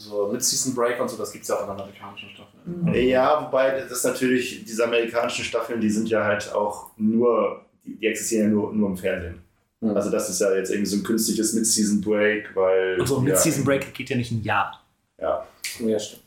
so 0.01 0.29
Mid-Season 0.29 0.75
Break 0.75 1.01
und 1.01 1.09
so, 1.09 1.17
das 1.17 1.33
gibt 1.33 1.43
es 1.43 1.49
ja 1.49 1.57
auch 1.57 1.65
in 1.65 1.71
amerikanischen 1.71 2.29
Staffeln. 2.31 2.95
Ja, 2.95 3.45
wobei 3.45 3.83
das 3.89 4.05
natürlich, 4.05 4.65
diese 4.65 4.85
amerikanischen 4.85 5.45
Staffeln, 5.45 5.81
die 5.81 5.91
sind 5.91 6.09
ja 6.09 6.25
halt 6.25 6.53
auch 6.55 6.91
nur, 6.97 7.65
die, 7.85 7.97
die 7.97 8.07
existieren 8.07 8.45
ja 8.45 8.51
nur, 8.51 8.73
nur 8.73 8.91
im 8.91 8.97
Fernsehen. 8.97 9.41
Mhm. 9.81 9.97
Also 9.97 10.11
das 10.11 10.29
ist 10.29 10.41
ja 10.41 10.55
jetzt 10.55 10.71
irgendwie 10.71 10.91
so 10.91 10.97
ein 10.97 11.03
künstliches 11.03 11.53
Mid-Season 11.53 12.01
Break, 12.01 12.55
weil... 12.55 13.01
Und 13.01 13.07
so 13.07 13.19
ein 13.19 13.27
ja, 13.27 13.33
Mid-Season 13.33 13.65
Break 13.65 13.95
geht 13.95 14.11
ja 14.11 14.17
nicht 14.17 14.33
ein 14.33 14.43
Jahr. 14.43 14.83
Ja, 15.19 15.47
Ja, 15.81 15.99
stimmt. 15.99 16.23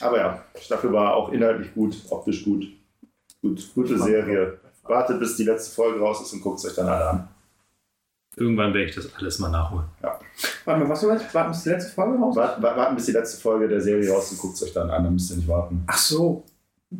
aber 0.00 0.18
ja, 0.18 0.44
Staffel 0.60 0.92
war 0.92 1.14
auch 1.14 1.32
inhaltlich 1.32 1.74
gut, 1.74 1.96
optisch 2.10 2.44
gut. 2.44 2.66
Gut, 3.42 3.68
gute 3.74 3.98
Serie. 3.98 4.58
Wartet, 4.84 5.18
bis 5.18 5.36
die 5.36 5.44
letzte 5.44 5.74
Folge 5.74 5.98
raus 5.98 6.20
ist 6.22 6.32
und 6.32 6.42
guckt 6.42 6.58
es 6.58 6.66
euch 6.66 6.74
dann 6.74 6.88
alle 6.88 7.08
an. 7.08 7.28
Irgendwann 8.36 8.74
werde 8.74 8.88
ich 8.88 8.94
das 8.94 9.14
alles 9.16 9.38
mal 9.38 9.50
nachholen. 9.50 9.86
Warte 10.64 10.80
mal, 10.80 10.88
was 10.88 11.00
du 11.00 11.08
meinst? 11.08 11.32
Warten 11.34 11.50
bis 11.52 11.62
die 11.62 11.68
letzte 11.70 11.92
Folge 11.92 12.18
raus? 12.18 12.34
Wart, 12.36 12.60
wart- 12.62 12.76
warten, 12.76 12.96
bis 12.96 13.06
die 13.06 13.12
letzte 13.12 13.40
Folge 13.40 13.68
der 13.68 13.80
Serie 13.80 14.10
raus 14.10 14.30
und 14.32 14.38
guckt 14.38 14.54
es 14.56 14.62
euch 14.64 14.72
dann 14.72 14.90
an, 14.90 15.04
dann 15.04 15.12
müsst 15.12 15.30
ihr 15.30 15.36
nicht 15.36 15.48
warten. 15.48 15.84
Ach 15.86 15.96
so. 15.98 16.42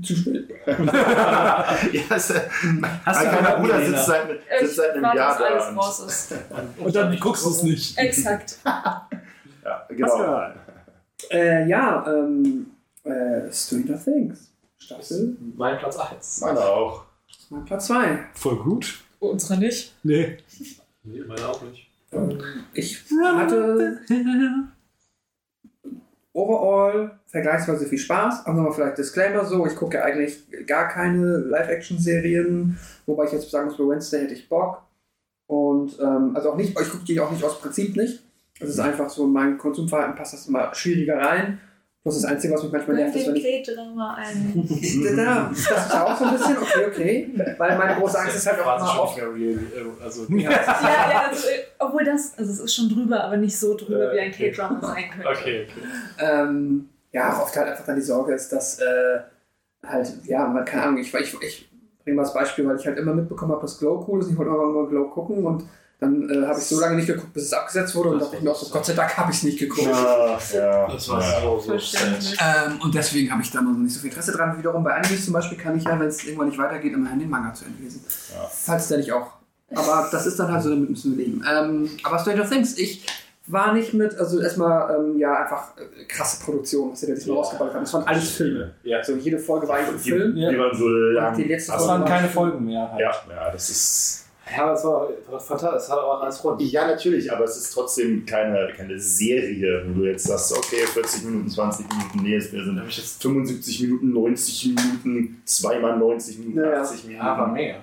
Zu 0.02 0.16
spät. 0.16 0.48
ja, 0.66 2.04
Hast 2.10 2.30
mein 2.30 3.30
keine 3.30 3.60
Bruder 3.60 3.84
sitzt 3.84 4.06
seit, 4.06 4.28
sitzt 4.60 4.76
seit 4.76 4.90
einem 4.92 5.04
Jahr 5.04 5.36
bis 5.36 5.46
alles 5.46 5.64
da. 5.64 5.68
Und, 5.70 5.78
raus 5.78 6.00
ist. 6.00 6.34
Und 6.78 6.94
dann 6.96 7.20
guckst 7.20 7.44
du 7.44 7.50
es 7.50 7.62
nicht. 7.62 7.98
Exakt. 7.98 8.58
ja, 8.64 9.08
genau. 9.88 10.42
Äh, 11.30 11.68
ja, 11.68 12.04
ähm, 12.08 12.66
äh, 13.04 13.52
Stranger 13.52 14.02
Things. 14.02 14.50
Staffel 14.78 15.36
Mein 15.56 15.78
Platz 15.78 15.96
1. 15.96 16.40
Meine 16.42 16.60
auch. 16.60 17.04
mein 17.50 17.64
Platz 17.64 17.86
2. 17.86 18.18
Voll 18.34 18.56
gut. 18.56 19.00
Unsere 19.20 19.58
nicht. 19.58 19.94
Nee. 20.02 20.36
Nee, 21.04 21.22
meine 21.26 21.48
auch 21.48 21.62
nicht. 21.62 21.90
Ich 22.72 23.04
hatte 23.22 24.00
overall 26.32 27.18
vergleichsweise 27.26 27.86
viel 27.86 27.98
Spaß. 27.98 28.46
Auch 28.46 28.54
nochmal 28.54 28.72
vielleicht 28.72 28.98
Disclaimer 28.98 29.44
so, 29.44 29.66
ich 29.66 29.76
gucke 29.76 30.02
eigentlich 30.02 30.44
gar 30.66 30.88
keine 30.88 31.38
Live-Action-Serien, 31.38 32.78
wobei 33.06 33.24
ich 33.24 33.32
jetzt 33.32 33.50
sagen 33.50 33.66
muss, 33.66 33.76
bei 33.76 33.84
Wednesday 33.84 34.22
hätte 34.22 34.34
ich 34.34 34.48
Bock. 34.48 34.82
Und 35.46 35.98
ähm, 36.00 36.34
also 36.34 36.52
auch 36.52 36.56
nicht, 36.56 36.78
ich 36.78 36.90
gucke 36.90 37.04
die 37.04 37.20
auch 37.20 37.30
nicht 37.30 37.44
aus 37.44 37.60
Prinzip 37.60 37.96
nicht. 37.96 38.22
Es 38.60 38.70
ist 38.70 38.80
einfach 38.80 39.10
so, 39.10 39.24
in 39.24 39.32
mein 39.32 39.58
Konsumverhalten 39.58 40.14
passt 40.14 40.34
das 40.34 40.46
immer 40.46 40.74
schwieriger 40.74 41.18
rein. 41.18 41.60
Plus 42.04 42.20
das 42.20 42.30
Einzige, 42.30 42.52
was 42.52 42.62
mich 42.62 42.70
manchmal 42.70 42.96
nervt, 42.96 43.16
ist, 43.16 43.26
wenn 43.26 43.36
ich 43.36 43.66
Drama 43.66 44.14
ein. 44.14 44.68
da, 45.16 45.48
das 45.48 45.58
ist 45.58 45.70
auch 45.94 46.18
so 46.18 46.24
ein 46.26 46.32
bisschen, 46.34 46.58
okay, 46.58 46.86
okay. 46.86 47.54
Weil 47.56 47.78
meine 47.78 47.98
große 47.98 48.18
Angst 48.20 48.36
ist 48.36 48.46
halt 48.46 48.60
auch 48.60 48.76
immer 48.76 49.00
oft. 49.00 49.16
nicht 49.16 49.26
mehr 49.26 49.34
real. 49.34 49.58
äh, 49.58 50.04
Also, 50.04 50.26
Ja, 50.28 50.50
ja, 50.50 51.22
also, 51.30 51.48
äh, 51.48 51.62
obwohl 51.78 52.04
das, 52.04 52.34
also 52.36 52.52
es 52.52 52.60
ist 52.60 52.74
schon 52.74 52.90
drüber, 52.90 53.24
aber 53.24 53.38
nicht 53.38 53.58
so 53.58 53.74
drüber, 53.74 54.12
wie 54.12 54.20
ein 54.20 54.32
K-Drama 54.32 54.80
sein 54.86 55.04
könnte. 55.12 55.28
Okay, 55.30 55.66
okay. 55.66 55.80
ähm, 56.18 56.90
ja, 57.10 57.32
auch 57.32 57.44
oft 57.44 57.56
halt 57.56 57.68
einfach 57.68 57.86
dann 57.86 57.96
die 57.96 58.02
Sorge 58.02 58.34
ist, 58.34 58.52
dass 58.52 58.80
äh, 58.80 59.20
halt, 59.82 60.12
ja, 60.26 60.46
man, 60.46 60.66
keine 60.66 60.82
Ahnung, 60.82 60.98
ich, 60.98 61.14
ich, 61.14 61.40
ich 61.42 61.70
bringe 62.02 62.16
mal 62.16 62.24
das 62.24 62.34
Beispiel, 62.34 62.66
weil 62.66 62.76
ich 62.76 62.86
halt 62.86 62.98
immer 62.98 63.14
mitbekommen 63.14 63.52
habe, 63.52 63.62
dass 63.62 63.78
Glow 63.78 64.04
cool 64.06 64.20
ist. 64.20 64.30
Ich 64.30 64.36
wollte 64.36 64.50
irgendwann 64.50 64.74
mal 64.74 64.90
Glow 64.90 65.08
gucken 65.08 65.42
und 65.46 65.64
dann 66.00 66.28
äh, 66.28 66.46
habe 66.46 66.58
ich 66.58 66.66
so 66.66 66.80
lange 66.80 66.96
nicht 66.96 67.06
geguckt, 67.06 67.32
bis 67.32 67.44
es 67.44 67.52
abgesetzt 67.52 67.94
wurde 67.94 68.10
und 68.10 68.18
dachte 68.20 68.36
ich 68.36 68.42
mir 68.42 68.50
auch 68.50 68.56
so, 68.56 68.68
Gott 68.70 68.84
sei 68.84 68.92
Dank 68.94 69.16
habe 69.16 69.30
ich 69.30 69.38
es 69.38 69.42
nicht 69.44 69.58
geguckt. 69.58 69.86
Ja, 69.86 70.38
ja. 70.54 70.88
Das 70.88 71.08
war 71.08 71.22
ja. 71.22 71.40
so, 71.40 71.60
so. 71.60 71.72
Ähm, 71.74 72.80
und 72.82 72.94
deswegen 72.94 73.30
habe 73.30 73.42
ich 73.42 73.50
da 73.50 73.60
noch 73.62 73.72
nicht 73.78 73.94
so 73.94 74.00
viel 74.00 74.10
Interesse 74.10 74.32
dran. 74.32 74.58
Wiederum 74.58 74.82
bei 74.84 74.92
Animes 74.94 75.24
zum 75.24 75.32
Beispiel 75.34 75.56
kann 75.56 75.76
ich 75.78 75.84
ja, 75.84 75.98
wenn 75.98 76.08
es 76.08 76.24
irgendwann 76.24 76.48
nicht 76.48 76.58
weitergeht, 76.58 76.92
immerhin 76.92 77.20
den 77.20 77.30
Manga 77.30 77.54
zu 77.54 77.64
Ende 77.64 77.82
lesen. 77.82 78.04
Ja. 78.34 78.48
Falls 78.52 78.88
der 78.88 78.98
nicht 78.98 79.12
auch. 79.12 79.28
Aber 79.74 80.08
das 80.12 80.26
ist 80.26 80.38
dann 80.38 80.52
halt 80.52 80.62
so, 80.62 80.70
damit 80.70 80.90
müssen 80.90 81.16
wir 81.16 81.24
leben. 81.24 81.44
Ähm, 81.50 81.90
aber 82.02 82.18
Stranger 82.18 82.48
Things, 82.48 82.76
ich 82.78 83.06
war 83.46 83.72
nicht 83.72 83.92
mit, 83.94 84.14
also 84.18 84.40
erstmal, 84.40 84.94
ähm, 84.96 85.18
ja, 85.18 85.42
einfach 85.44 85.76
äh, 85.76 86.04
krasse 86.06 86.42
Produktion, 86.44 86.92
was 86.92 87.00
sie 87.00 87.06
da 87.08 87.14
diesmal 87.14 87.36
Ja. 87.36 87.42
rausgebaut 87.42 87.74
haben. 87.74 87.80
Das 87.80 87.92
waren 87.94 88.04
alles 88.06 88.30
Filme. 88.30 88.74
Ja. 88.84 88.98
Also 88.98 89.14
jede 89.16 89.38
Folge 89.38 89.68
war 89.68 89.76
eigentlich 89.76 89.90
ein 89.96 90.02
Die, 90.02 90.10
Film. 90.10 90.34
die 90.34 90.58
waren 90.58 90.76
so 90.76 90.86
lang. 90.88 91.36
die 91.36 91.44
letzte 91.44 91.72
Das 91.72 91.80
Folge 91.80 91.92
waren 91.92 92.00
war 92.02 92.08
keine. 92.08 92.28
Folgen 92.28 92.64
mehr. 92.64 92.90
Halt. 92.90 93.00
Ja, 93.00 93.12
ja, 93.30 93.50
das 93.50 93.70
ist. 93.70 94.23
Ja, 94.50 94.70
das 94.70 94.84
war, 94.84 95.08
war 95.30 95.40
fantastisch. 95.40 95.82
Es 95.84 95.90
hat 95.90 95.98
auch 95.98 96.20
alles 96.20 96.44
rund. 96.44 96.60
Ja, 96.60 96.86
natürlich, 96.86 97.32
aber 97.32 97.44
es 97.44 97.56
ist 97.56 97.72
trotzdem 97.72 98.26
keine, 98.26 98.68
keine 98.76 98.98
Serie, 98.98 99.84
wo 99.88 100.00
du 100.00 100.06
jetzt 100.06 100.24
sagst, 100.26 100.52
okay, 100.56 100.86
40 100.86 101.24
Minuten, 101.24 101.48
20 101.48 101.86
Minuten, 101.88 102.22
nee, 102.22 102.36
es 102.36 102.50
sind 102.50 102.80
75 103.20 103.80
Minuten, 103.82 104.12
90 104.12 104.66
Minuten, 104.66 105.42
zweimal 105.46 105.98
90 105.98 106.38
Minuten, 106.40 106.58
Ja, 106.58 106.70
ja. 106.72 106.82
80 106.82 107.04
Minuten. 107.04 107.24
Ja, 107.24 107.34
aber 107.34 107.46
mehr. 107.52 107.80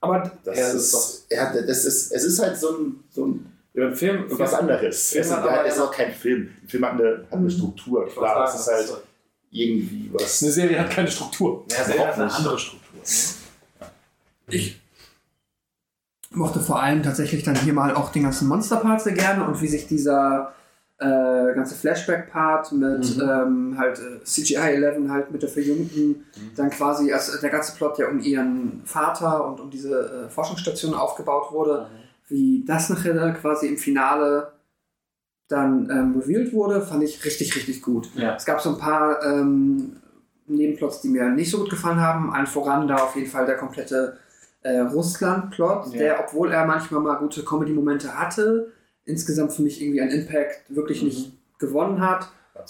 Aber 0.00 0.32
Das, 0.44 0.56
Ja, 0.56 0.64
das 0.72 0.74
ist, 0.74 0.94
ist 0.94 1.26
ja, 1.30 1.52
das 1.52 1.84
ist, 1.84 2.12
es 2.12 2.24
ist 2.24 2.38
halt 2.38 2.56
so 2.56 2.68
ein, 2.78 3.04
so 3.10 3.26
ein 3.26 3.52
Ja, 3.74 3.90
Film, 3.92 4.24
was 4.28 4.54
anderes. 4.54 5.10
Film 5.10 5.22
es 5.22 5.26
ist, 5.26 5.30
ja, 5.32 5.38
aber 5.42 5.64
es 5.66 5.74
ist 5.74 5.80
auch 5.80 5.90
kein 5.90 6.12
Film. 6.12 6.50
Ein 6.62 6.68
Film 6.68 6.84
hat 6.84 6.92
eine, 6.92 7.24
hat 7.30 7.32
eine 7.38 7.50
Struktur, 7.50 8.06
Ich 8.06 8.14
wollte 8.16 8.30
klar. 8.32 8.46
sagen, 8.46 8.58
Es 8.76 8.84
ist 8.84 8.90
halt 8.92 9.02
irgendwie 9.50 10.10
was. 10.12 10.42
Eine 10.42 10.52
Serie 10.52 10.78
hat 10.80 10.90
keine 10.90 11.10
Struktur. 11.10 11.64
Ja, 11.70 11.82
Serie 11.84 12.06
hat 12.06 12.14
eine 12.14 12.30
andere 12.32 12.58
Struktur. 12.58 13.00
ich 14.50 14.78
mochte 16.30 16.60
vor 16.60 16.82
allem 16.82 17.02
tatsächlich 17.02 17.42
dann 17.42 17.56
hier 17.56 17.72
mal 17.72 17.94
auch 17.94 18.10
den 18.12 18.24
ganzen 18.24 18.48
Monster-Part 18.48 19.00
sehr 19.00 19.14
gerne 19.14 19.44
und 19.46 19.60
wie 19.62 19.68
sich 19.68 19.86
dieser 19.86 20.52
äh, 20.98 21.54
ganze 21.54 21.74
Flashback-Part 21.76 22.72
mit 22.72 23.16
Mhm. 23.16 23.22
ähm, 23.22 23.78
halt 23.78 23.98
äh, 23.98 24.22
CGI 24.24 24.56
11 24.56 25.08
halt 25.08 25.30
mit 25.30 25.42
der 25.42 25.48
Verjüngten, 25.48 26.24
dann 26.56 26.70
quasi, 26.70 27.12
also 27.12 27.40
der 27.40 27.50
ganze 27.50 27.76
Plot 27.76 27.98
ja 27.98 28.08
um 28.08 28.18
ihren 28.20 28.82
Vater 28.84 29.46
und 29.46 29.60
um 29.60 29.70
diese 29.70 30.26
äh, 30.26 30.28
Forschungsstation 30.28 30.94
aufgebaut 30.94 31.52
wurde, 31.52 31.86
wie 32.26 32.64
das 32.66 32.90
nachher 32.90 33.32
quasi 33.34 33.68
im 33.68 33.76
Finale 33.78 34.52
dann 35.48 35.88
ähm, 35.90 36.20
revealed 36.20 36.52
wurde, 36.52 36.82
fand 36.82 37.02
ich 37.04 37.24
richtig, 37.24 37.56
richtig 37.56 37.80
gut. 37.80 38.10
Ja. 38.16 38.34
Es 38.34 38.44
gab 38.44 38.60
so 38.60 38.70
ein 38.70 38.78
paar 38.78 39.22
ähm, 39.24 39.96
Nebenplots, 40.46 41.00
die 41.00 41.08
mir 41.08 41.30
nicht 41.30 41.50
so 41.50 41.58
gut 41.58 41.70
gefallen 41.70 42.00
haben. 42.00 42.32
Allen 42.32 42.46
voran 42.46 42.86
da 42.86 42.96
auf 42.96 43.16
jeden 43.16 43.30
Fall 43.30 43.46
der 43.46 43.56
komplette 43.56 44.18
äh, 44.68 44.80
Russland-Plot, 44.80 45.92
Ja. 45.92 45.98
der, 45.98 46.20
obwohl 46.20 46.52
er 46.52 46.66
manchmal 46.66 47.00
mal 47.00 47.14
gute 47.16 47.44
Comedy-Momente 47.44 48.18
hatte, 48.18 48.72
insgesamt 49.04 49.52
für 49.52 49.62
mich 49.62 49.80
irgendwie 49.82 50.00
an 50.02 50.10
Impact 50.10 50.62
wirklich 50.68 51.02
nicht 51.02 51.32
gewonnen 51.58 52.00
hat. 52.00 52.28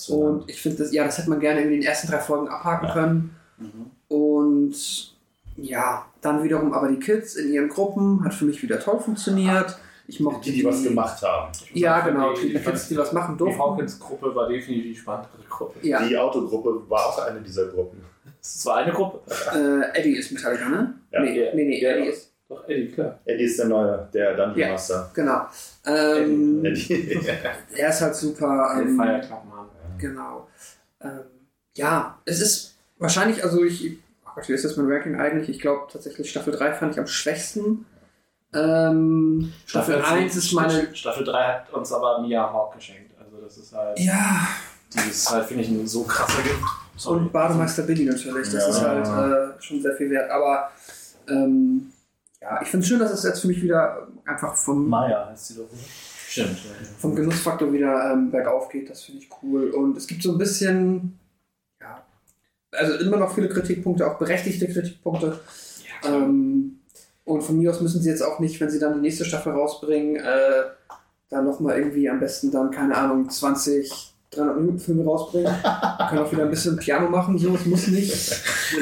Und 0.09 0.49
ich 0.51 0.61
finde, 0.61 0.79
das, 0.79 0.93
ja, 0.93 1.05
das 1.05 1.19
hätte 1.19 1.31
man 1.31 1.41
gerne 1.41 1.61
in 1.63 1.71
den 1.71 1.83
ersten 1.83 2.09
drei 2.09 2.19
Folgen 2.19 2.49
abhaken 2.49 2.87
Ja. 2.89 2.93
können. 2.95 3.35
Und 4.09 5.15
ja, 5.57 6.07
dann 6.21 6.43
wiederum 6.43 6.73
aber 6.73 6.89
die 6.89 6.99
Kids 7.01 7.35
in 7.37 7.53
ihren 7.53 7.69
Gruppen 7.69 8.25
hat 8.25 8.35
für 8.35 8.45
mich 8.45 8.63
wieder 8.63 8.79
toll 8.81 9.01
funktioniert. 9.01 9.79
Ich 10.07 10.21
mochte 10.21 10.51
die, 10.51 10.53
die 10.59 10.65
was 10.65 10.83
gemacht 10.83 11.21
haben. 11.23 11.53
Ja, 11.75 12.01
genau, 12.01 12.33
Die, 12.33 12.49
die, 12.49 12.53
die, 12.55 12.59
Kids, 12.61 12.89
die 12.89 12.97
was 12.97 13.13
machen 13.13 13.35
die 13.35 13.39
durften. 13.39 13.61
Hawkins-Gruppe 13.61 14.35
war 14.35 14.49
definitiv 14.49 14.85
die 14.85 14.97
spannendere 14.97 15.33
Gruppe. 15.51 15.87
Ja, 15.87 16.03
Die 16.07 16.17
Autogruppe 16.17 16.89
war 16.89 17.07
auch 17.07 17.19
eine 17.27 17.41
dieser 17.43 17.67
Gruppen. 17.67 18.01
Es 18.41 18.65
war 18.67 18.77
eine 18.77 18.93
Gruppe. 18.93 19.21
äh, 19.55 19.99
Eddie 19.99 20.17
ist 20.17 20.33
Metallica, 20.33 20.69
ne? 20.69 20.95
Ja. 21.11 21.21
Nee, 21.21 21.45
Ja. 21.47 21.55
nee, 21.55 21.65
nee, 21.65 21.83
Ja. 21.83 21.91
Eddie 21.91 22.09
ist, 22.09 22.33
Doch, 22.49 22.67
Eddie, 22.69 22.89
klar. 22.93 23.19
Eddie 23.25 23.45
ist 23.45 23.59
der 23.59 23.67
Neue, 23.67 24.09
der 24.15 24.35
Dungeon 24.37 24.59
Ja. 24.59 24.69
Master. 24.71 25.11
genau. 25.15 25.47
Ähm, 25.87 26.65
Eddie. 26.65 27.19
er 27.77 27.89
ist 27.91 28.01
halt 28.01 28.15
super. 28.15 28.77
Ähm, 28.81 28.97
Feierklappen 28.97 29.53
haben. 29.53 29.69
Genau. 29.99 30.49
Ähm, 31.03 31.21
ja, 31.77 32.19
es 32.25 32.41
ist 32.41 32.77
wahrscheinlich, 32.99 33.43
also 33.45 33.63
ich, 33.65 33.99
oh 34.25 34.31
Gott, 34.35 34.49
wie 34.49 34.53
ist 34.55 34.65
das 34.65 34.77
mein 34.77 34.91
Ranking 34.91 35.21
eigentlich? 35.21 35.49
Ich 35.51 35.61
glaube 35.61 35.89
tatsächlich 35.93 36.31
Staffel 36.31 36.53
3 36.55 36.73
fand 36.73 36.93
ich 36.95 36.99
am 37.01 37.07
schwächsten. 37.07 37.85
Ähm, 38.55 39.53
Staffel 39.67 40.03
1 40.03 40.35
ist 40.37 40.53
meine. 40.53 40.95
Staffel 40.95 41.25
3 41.25 41.43
hat 41.45 41.73
uns 41.73 41.93
aber 41.93 42.23
Mia 42.23 42.51
Hawk 42.51 42.75
geschenkt. 42.75 43.13
Also 43.23 43.41
Das 43.43 43.59
ist 43.59 43.75
halt. 43.75 43.99
Ja. 44.01 44.49
Dieses 44.95 45.31
halt, 45.31 45.45
finde 45.45 45.65
ich, 45.65 45.69
ein 45.69 45.87
so 45.87 46.03
krasser 46.05 46.43
Gift. 46.43 46.63
Sorry. 46.99 47.19
Und 47.21 47.33
Bademeister 47.33 47.83
Billy 47.85 48.05
natürlich. 48.05 48.51
Das 48.51 48.65
Ja. 48.65 48.69
ist 48.69 48.81
halt 48.83 49.07
äh, 49.59 49.63
schon 49.63 49.81
sehr 49.83 49.95
viel 49.95 50.11
wert. 50.11 50.31
Aber 50.31 50.71
ähm, 51.29 51.93
ja, 52.41 52.61
ich 52.63 52.69
finde 52.69 52.83
es 52.85 52.89
schön, 52.89 52.99
dass 52.99 53.13
es 53.13 53.23
jetzt 53.25 53.41
für 53.41 53.49
mich 53.49 53.63
wieder 53.63 54.09
einfach 54.25 54.55
vom, 54.57 54.89
Maya 54.89 55.29
heißt 55.31 55.49
sie 55.49 55.55
doch. 55.57 55.69
Stimmt. 56.31 56.59
vom 56.99 57.17
Genussfaktor 57.17 57.73
wieder 57.73 58.13
ähm, 58.13 58.31
bergauf 58.31 58.69
geht. 58.69 58.91
Das 58.91 59.03
finde 59.05 59.23
ich 59.23 59.31
cool. 59.43 59.71
Und 59.71 59.97
es 59.97 60.07
gibt 60.07 60.23
so 60.23 60.33
ein 60.33 60.39
bisschen, 60.39 61.19
ja, 61.81 62.03
also 62.73 62.95
immer 62.99 63.17
noch 63.17 63.35
viele 63.35 63.49
Kritikpunkte, 63.49 64.07
auch 64.07 64.19
berechtigte 64.19 64.69
Kritikpunkte. 64.69 65.41
ähm, 66.05 66.81
und 67.25 67.43
von 67.43 67.59
mir 67.59 67.71
aus 67.71 67.81
müssen 67.81 68.03
sie 68.03 68.11
jetzt 68.11 68.23
auch 68.23 68.39
nicht, 68.41 68.61
wenn 68.61 68.71
sie 68.71 68.79
dann 68.79 68.95
die 68.95 69.01
nächste 69.01 69.25
Staffel 69.25 69.53
rausbringen, 69.53 70.17
äh, 70.17 70.65
dann 71.31 71.45
nochmal 71.47 71.79
irgendwie 71.79 72.09
am 72.09 72.21
besten 72.21 72.51
dann, 72.51 72.71
keine 72.71 72.95
Ahnung, 72.97 73.29
20, 73.29 74.15
300 74.31 74.57
Minuten 74.57 74.79
Filme 74.79 75.05
rausbringen. 75.05 75.53
Können 76.09 76.23
auch 76.23 76.33
wieder 76.33 76.43
ein 76.43 76.51
bisschen 76.51 76.77
Piano 76.77 77.09
machen, 77.09 77.39
so, 77.39 77.55
es 77.55 77.65
muss 77.67 77.87
nicht. 77.89 78.13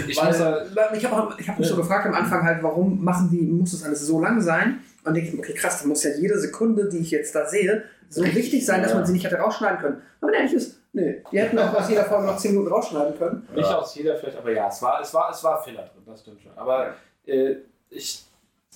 Ich 0.09 0.17
Weil, 0.17 0.97
ich 0.97 1.05
habe 1.05 1.37
hab 1.47 1.59
mich 1.59 1.69
so 1.69 1.77
gefragt 1.77 2.07
am 2.07 2.15
Anfang 2.15 2.43
halt, 2.43 2.63
warum 2.63 3.03
machen 3.03 3.29
die, 3.31 3.43
muss 3.43 3.71
das 3.71 3.85
alles 3.85 4.07
so 4.07 4.21
lang 4.21 4.41
sein? 4.41 4.81
Und 5.05 5.15
denke 5.15 5.31
ich, 5.31 5.39
okay, 5.39 5.55
krass, 5.55 5.81
dann 5.81 5.89
muss 5.89 6.03
ja 6.03 6.11
jede 6.19 6.39
Sekunde, 6.39 6.89
die 6.89 6.99
ich 6.99 7.13
jetzt 7.13 7.35
da 7.35 7.47
sehe, 7.47 7.85
so 8.09 8.25
wichtig 8.25 8.67
sein, 8.67 8.83
dass 8.83 8.95
man 8.95 9.07
sie 9.07 9.13
nicht 9.13 9.25
hätte 9.25 9.37
rausschneiden 9.37 9.79
können. 9.79 10.03
Aber 10.21 10.33
ehrlich 10.33 10.55
ist, 10.55 10.81
nee, 10.93 11.23
die 11.31 11.39
hätten 11.39 11.59
auch 11.59 11.75
aus 11.75 11.89
jeder 11.89 12.05
Folge 12.05 12.27
noch 12.27 12.37
10 12.37 12.53
Minuten 12.53 12.73
rausschneiden 12.73 13.17
können. 13.17 13.49
Nicht 13.55 13.69
aus 13.69 13.95
jeder 13.95 14.17
vielleicht, 14.17 14.39
aber 14.39 14.51
ja, 14.53 14.69
es 14.69 14.83
war, 14.83 15.01
es 15.01 15.15
war, 15.15 15.31
es 15.31 15.43
war 15.45 15.63
Fehler 15.63 15.83
drin, 15.83 16.03
das 16.07 16.21
stimmt 16.21 16.41
schon. 16.41 16.53
Aber 16.57 16.95
äh, 17.25 17.57
ich, 17.91 18.25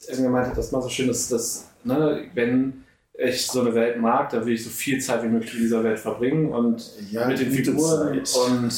irgendwie 0.09 0.31
meinte, 0.31 0.55
dass 0.55 0.71
man 0.73 0.83
so 0.83 0.89
schön 0.89 1.09
ist, 1.11 1.33
dass, 1.33 1.69
ne, 1.85 2.29
wenn 2.35 2.85
ich 3.19 3.47
so 3.47 3.61
eine 3.61 3.75
Welt 3.75 3.99
mag, 3.99 4.31
dann 4.31 4.47
will 4.47 4.55
ich 4.55 4.65
so 4.65 4.71
viel 4.71 4.99
Zeit 5.01 5.23
wie 5.23 5.29
möglich 5.29 5.53
in 5.55 5.61
dieser 5.61 5.85
Welt 5.85 5.99
verbringen 5.99 6.51
und 6.53 6.83
Ja, 7.11 7.27
mit 7.27 7.39
den 7.39 7.51
Figuren. 7.53 8.25
Zeit. 8.25 8.37
Und 8.37 8.73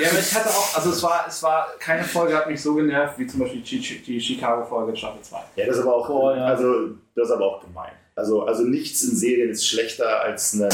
ja, 0.00 0.08
aber 0.10 0.18
ich 0.18 0.34
hatte 0.34 0.48
auch, 0.48 0.76
also 0.76 0.90
es 0.90 1.02
war, 1.02 1.24
es 1.28 1.42
war, 1.42 1.66
keine 1.78 2.04
Folge 2.04 2.34
hat 2.36 2.48
mich 2.48 2.60
so 2.62 2.74
genervt 2.74 3.18
wie 3.18 3.26
zum 3.26 3.40
Beispiel 3.40 3.60
die, 3.60 3.80
Chi- 3.80 4.02
die 4.06 4.20
Chicago-Folge 4.20 4.92
in 4.92 4.96
Staffel 4.96 5.20
2. 5.20 5.36
Ja, 5.56 5.66
das 5.66 5.76
ist 5.76 5.82
aber 5.82 5.94
auch, 5.96 6.08
Oh, 6.08 6.30
ja. 6.30 6.44
also, 6.46 6.90
das 7.14 7.28
ist 7.28 7.34
aber 7.34 7.44
auch 7.44 7.60
gemein. 7.64 7.92
Also, 8.14 8.44
also 8.44 8.62
nichts 8.62 9.02
in 9.02 9.14
Serien 9.14 9.50
ist 9.50 9.66
schlechter 9.66 10.20
als 10.22 10.54
ein, 10.54 10.68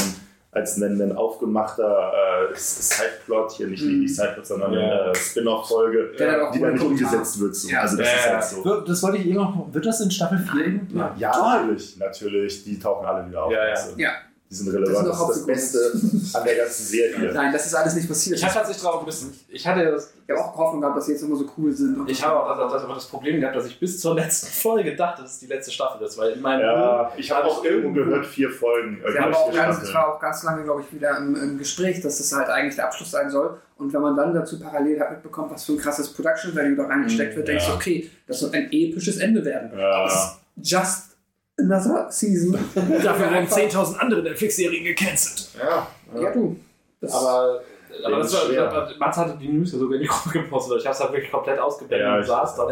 als 0.53 0.77
ein, 0.77 1.01
ein 1.01 1.15
aufgemachter 1.15 2.11
äh, 2.51 2.55
Sideplot, 2.55 3.51
hier 3.53 3.67
nicht 3.67 3.83
die 3.83 4.07
Sideplot, 4.07 4.45
sondern 4.45 4.73
Ja. 4.73 4.79
eine 4.79 5.11
äh, 5.11 5.15
Spin-off-Folge, 5.15 6.11
auch 6.45 6.51
die 6.51 6.59
dann 6.59 6.73
nicht 6.73 6.83
umgesetzt 6.85 7.39
wird. 7.39 7.55
So. 7.55 7.69
Ja. 7.69 7.81
Also 7.81 7.97
das 7.97 8.07
Ja, 8.07 8.13
ist 8.15 8.25
ja. 8.25 8.31
halt 8.33 8.43
so. 8.43 8.65
Wird- 8.65 8.89
Das 8.89 9.03
wollte 9.03 9.17
ich 9.17 9.25
eben 9.25 9.35
noch. 9.35 9.67
Wird 9.73 9.85
das 9.85 9.99
in 10.01 10.11
Staffel 10.11 10.37
4 10.39 10.65
irgendwie? 10.65 10.97
Ja, 10.97 11.13
ja 11.17 11.31
natürlich, 11.61 11.97
natürlich. 11.97 12.63
Die 12.63 12.79
tauchen 12.79 13.05
alle 13.05 13.27
wieder 13.27 13.43
auf. 13.43 13.51
Ja, 13.51 13.67
ja. 13.97 14.11
Also, 14.53 14.71
Ja. 14.71 14.71
Die 14.71 14.71
sind 14.71 14.73
relevant. 14.73 15.07
Das 15.07 15.17
Das, 15.17 15.17
sind 15.17 15.17
ist 15.17 15.19
doch 15.19 15.27
das 15.29 15.45
Beste 15.45 16.37
an 16.37 16.43
der 16.45 16.55
ganzen 16.55 16.83
Serie. 16.85 17.33
Nein, 17.33 17.51
das 17.53 17.65
ist 17.65 17.73
alles 17.75 17.95
nicht 17.95 18.07
passiert. 18.07 18.37
Ich 18.37 18.43
hatte 18.45 18.53
tatsächlich 18.55 18.83
drauf 18.83 18.99
ein 18.99 19.05
bisschen, 19.05 19.33
ich 19.49 19.65
hatte 19.67 19.91
das, 19.91 20.13
Ich 20.25 20.29
habe 20.29 20.41
auch 20.41 20.57
Hoffnung 20.57 20.81
gehabt, 20.81 20.97
dass 20.97 21.05
sie 21.07 21.13
jetzt 21.13 21.23
immer 21.23 21.35
so 21.35 21.45
cool 21.57 21.71
sind. 21.73 22.07
Ich 22.09 22.23
habe 22.23 22.39
auch 22.39 22.57
das, 22.71 22.71
das, 22.83 22.87
das 22.95 23.05
Problem 23.07 23.39
gehabt, 23.41 23.55
dass 23.55 23.65
ich 23.65 23.79
bis 23.79 23.99
zur 23.99 24.15
letzten 24.15 24.47
Folge 24.47 24.95
dachte, 24.95 25.23
dass 25.23 25.33
es 25.33 25.39
die 25.39 25.47
letzte 25.47 25.71
Staffel 25.71 26.05
ist, 26.05 26.17
weil 26.17 26.33
in 26.33 26.41
meinem 26.41 26.61
Ja, 26.61 27.07
Hirn 27.09 27.19
ich 27.19 27.31
habe 27.31 27.47
auch 27.47 27.63
irgendwo 27.65 27.93
gehört, 27.93 28.25
vier 28.25 28.49
Folgen. 28.49 29.01
äh, 29.03 29.11
Sie 29.11 29.19
haben 29.19 29.31
vier 29.33 29.37
auch 29.39 29.45
ganz, 29.53 29.57
Staffeln. 29.77 29.87
es 29.89 29.93
war 29.95 30.15
auch 30.15 30.19
ganz 30.19 30.43
lange, 30.43 30.63
glaube 30.63 30.81
ich, 30.81 30.93
wieder 30.95 31.17
im, 31.17 31.35
im 31.35 31.57
Gespräch, 31.57 32.01
dass 32.01 32.17
das 32.19 32.31
halt 32.31 32.49
eigentlich 32.49 32.75
der 32.75 32.85
Abschluss 32.85 33.11
sein 33.11 33.29
soll. 33.29 33.57
Und 33.77 33.91
wenn 33.91 34.01
man 34.01 34.15
dann 34.15 34.33
dazu 34.33 34.59
parallel 34.59 34.99
halt 34.99 35.11
mitbekommt, 35.11 35.51
was 35.51 35.65
für 35.65 35.73
ein 35.73 35.77
krasses 35.79 36.13
Production 36.13 36.55
Value 36.55 36.75
da 36.75 36.85
reingesteckt 36.85 37.35
wird, 37.35 37.47
denkst 37.47 37.65
du, 37.65 37.71
Ja. 37.71 37.75
okay, 37.75 38.09
das 38.27 38.39
soll 38.39 38.51
ein 38.53 38.69
episches 38.71 39.17
Ende 39.17 39.43
werden. 39.43 39.77
Ja. 39.77 40.03
Das 40.05 40.39
ist 40.61 40.71
just 40.71 41.12
another 41.57 42.07
season. 42.11 42.53
Dafür 42.75 43.31
werden 43.31 43.47
10.000 43.47 43.97
andere 43.97 44.21
Netflix-Serien 44.23 44.83
gecancelt. 44.85 45.49
Ja. 45.59 45.87
Ja, 46.19 46.31
du. 46.31 46.55
Das 47.01 47.13
Aber, 47.13 47.61
aber 48.05 48.17
das 48.17 48.33
ist 48.33 48.39
schwer. 48.45 48.71
war, 48.71 48.89
Mats 48.97 49.17
hatte 49.17 49.37
die 49.37 49.49
News 49.49 49.71
ja 49.73 49.79
sogar 49.79 49.95
in 49.95 50.01
die 50.01 50.07
Gruppe 50.07 50.39
gepostet. 50.39 50.79
Ich 50.79 50.85
habe 50.85 50.95
es 50.95 50.99
halt 51.01 51.11
wirklich 51.13 51.31
komplett 51.31 51.59
ausgeblendet 51.59 52.07
Ja, 52.07 52.17
und 52.17 52.23
saß 52.23 52.55
da 52.55 52.67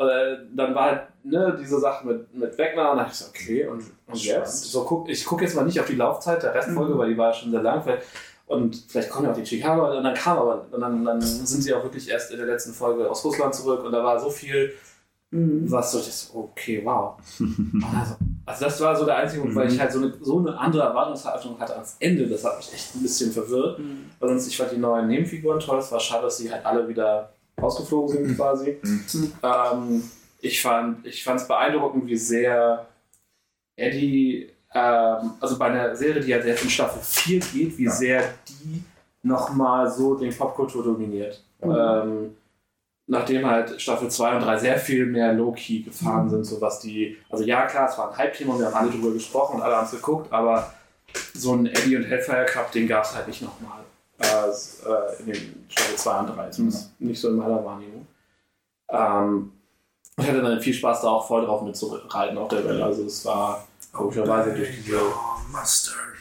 äh, 0.00 0.36
dann 0.54 0.74
war 0.74 0.84
halt 0.84 1.02
ne, 1.24 1.56
diese 1.60 1.78
Sache 1.80 2.06
mit, 2.06 2.32
mit 2.34 2.56
Wegner 2.56 2.92
und 2.92 2.98
dann 2.98 3.06
dachte 3.06 3.12
ich 3.12 3.18
so, 3.18 3.28
okay, 3.28 3.66
und, 3.66 3.84
und 4.06 4.24
jetzt? 4.24 4.70
So, 4.70 4.84
guck, 4.84 5.08
ich 5.08 5.24
gucke 5.24 5.44
jetzt 5.44 5.56
mal 5.56 5.64
nicht 5.64 5.80
auf 5.80 5.86
die 5.86 5.96
Laufzeit 5.96 6.42
der 6.42 6.54
Restfolge, 6.54 6.94
Mhm. 6.94 6.98
weil 6.98 7.08
die 7.10 7.18
war 7.18 7.28
ja 7.28 7.34
schon 7.34 7.50
sehr 7.50 7.62
lang. 7.62 7.82
Und 8.46 8.76
vielleicht 8.88 9.10
kommen 9.10 9.26
ja 9.26 9.32
auch 9.32 9.36
die 9.36 9.44
Chicago 9.44 9.96
und 9.96 10.04
dann 10.04 10.14
kam 10.14 10.38
aber, 10.38 10.64
und 10.70 10.80
dann, 10.80 11.04
dann 11.04 11.20
sind 11.20 11.62
sie 11.62 11.74
auch 11.74 11.82
wirklich 11.82 12.08
erst 12.08 12.30
in 12.30 12.38
der 12.38 12.46
letzten 12.46 12.72
Folge 12.72 13.10
aus 13.10 13.22
Russland 13.24 13.54
zurück 13.54 13.84
und 13.84 13.92
da 13.92 14.02
war 14.02 14.18
so 14.18 14.30
viel, 14.30 14.72
Mhm. 15.30 15.70
was 15.70 15.92
so, 15.92 15.98
ich 15.98 16.06
so, 16.06 16.38
okay, 16.38 16.80
wow. 16.84 17.16
Also, 17.38 18.16
also 18.46 18.64
das 18.64 18.80
war 18.80 18.96
so 18.96 19.04
der 19.04 19.16
einzige 19.16 19.42
Grund, 19.42 19.54
weil 19.54 19.70
ich 19.70 19.78
halt 19.78 19.92
so 19.92 19.98
eine, 19.98 20.14
so 20.20 20.38
eine 20.38 20.58
andere 20.58 20.84
Erwartungshaltung 20.84 21.58
hatte 21.60 21.74
ans 21.74 21.96
Ende. 22.00 22.26
Das 22.26 22.44
hat 22.44 22.56
mich 22.56 22.72
echt 22.72 22.94
ein 22.94 23.02
bisschen 23.02 23.30
verwirrt. 23.30 23.78
Mhm. 23.78 24.06
Weil 24.18 24.30
sonst, 24.30 24.46
ich 24.48 24.56
fand 24.56 24.72
die 24.72 24.78
neuen 24.78 25.06
Nebenfiguren 25.06 25.60
toll. 25.60 25.78
Es 25.78 25.92
war 25.92 26.00
schade, 26.00 26.22
dass 26.22 26.38
sie 26.38 26.50
halt 26.50 26.64
alle 26.64 26.88
wieder 26.88 27.30
rausgeflogen 27.60 28.08
sind 28.08 28.36
quasi. 28.36 28.78
Ähm, 29.42 30.02
ich 30.40 30.62
fand 30.62 31.06
ich 31.06 31.26
es 31.26 31.48
beeindruckend, 31.48 32.06
wie 32.06 32.16
sehr 32.16 32.86
Eddie, 33.76 34.50
ähm, 34.72 35.32
also 35.40 35.58
bei 35.58 35.66
einer 35.66 35.94
Serie, 35.94 36.20
die 36.22 36.30
ja 36.30 36.38
jetzt 36.38 36.62
in 36.62 36.70
Staffel 36.70 37.02
4 37.02 37.40
geht, 37.40 37.78
wie 37.78 37.88
sehr 37.88 38.22
die 38.48 38.82
nochmal 39.22 39.90
so 39.90 40.14
den 40.14 40.34
Popkultur 40.34 40.84
dominiert. 40.84 41.42
Mhm. 41.62 41.70
Ähm, 41.70 42.36
nachdem 43.08 43.44
halt 43.46 43.80
Staffel 43.80 44.08
2 44.10 44.36
und 44.36 44.42
3 44.42 44.58
sehr 44.58 44.78
viel 44.78 45.06
mehr 45.06 45.32
Low-Key 45.32 45.80
gefahren 45.80 46.26
Mhm. 46.26 46.30
sind, 46.30 46.44
so 46.44 46.60
was 46.60 46.78
die, 46.80 47.16
also 47.30 47.42
ja 47.42 47.66
klar, 47.66 47.88
es 47.90 47.98
war 47.98 48.10
ein 48.12 48.16
Hype-Thema 48.16 48.52
und 48.54 48.60
wir 48.60 48.66
haben 48.66 48.74
alle 48.74 48.90
drüber 48.90 49.10
gesprochen 49.12 49.56
und 49.56 49.62
alle 49.62 49.76
haben 49.76 49.86
es 49.86 49.90
geguckt, 49.92 50.32
aber 50.32 50.72
so 51.34 51.54
ein 51.54 51.66
Eddie 51.66 51.96
und 51.96 52.04
Hellfire 52.04 52.44
Cup, 52.46 52.70
den 52.70 52.86
gab 52.86 53.04
es 53.04 53.14
halt 53.16 53.26
nicht 53.26 53.42
nochmal. 53.42 53.78
Äh, 54.20 55.20
in 55.22 55.26
den 55.32 55.64
Staffel 55.68 55.96
2 55.96 56.18
und 56.20 56.26
3, 56.36 56.50
zumindest 56.50 57.00
nicht 57.00 57.20
so 57.20 57.28
in 57.28 57.36
meiner 57.36 57.64
Wahrnehmung. 57.64 58.06
Ähm, 58.90 59.52
ich 60.20 60.26
hatte 60.26 60.42
dann 60.42 60.60
viel 60.60 60.74
Spaß, 60.74 61.02
da 61.02 61.08
auch 61.08 61.26
voll 61.28 61.44
drauf 61.44 61.62
mitzureiten 61.62 62.36
auf 62.36 62.48
der 62.48 62.64
Welle. 62.64 62.84
Also 62.84 63.04
es 63.04 63.24
war 63.24 63.66
komischerweise 63.92 64.52
durch 64.54 64.70
diese 64.84 65.00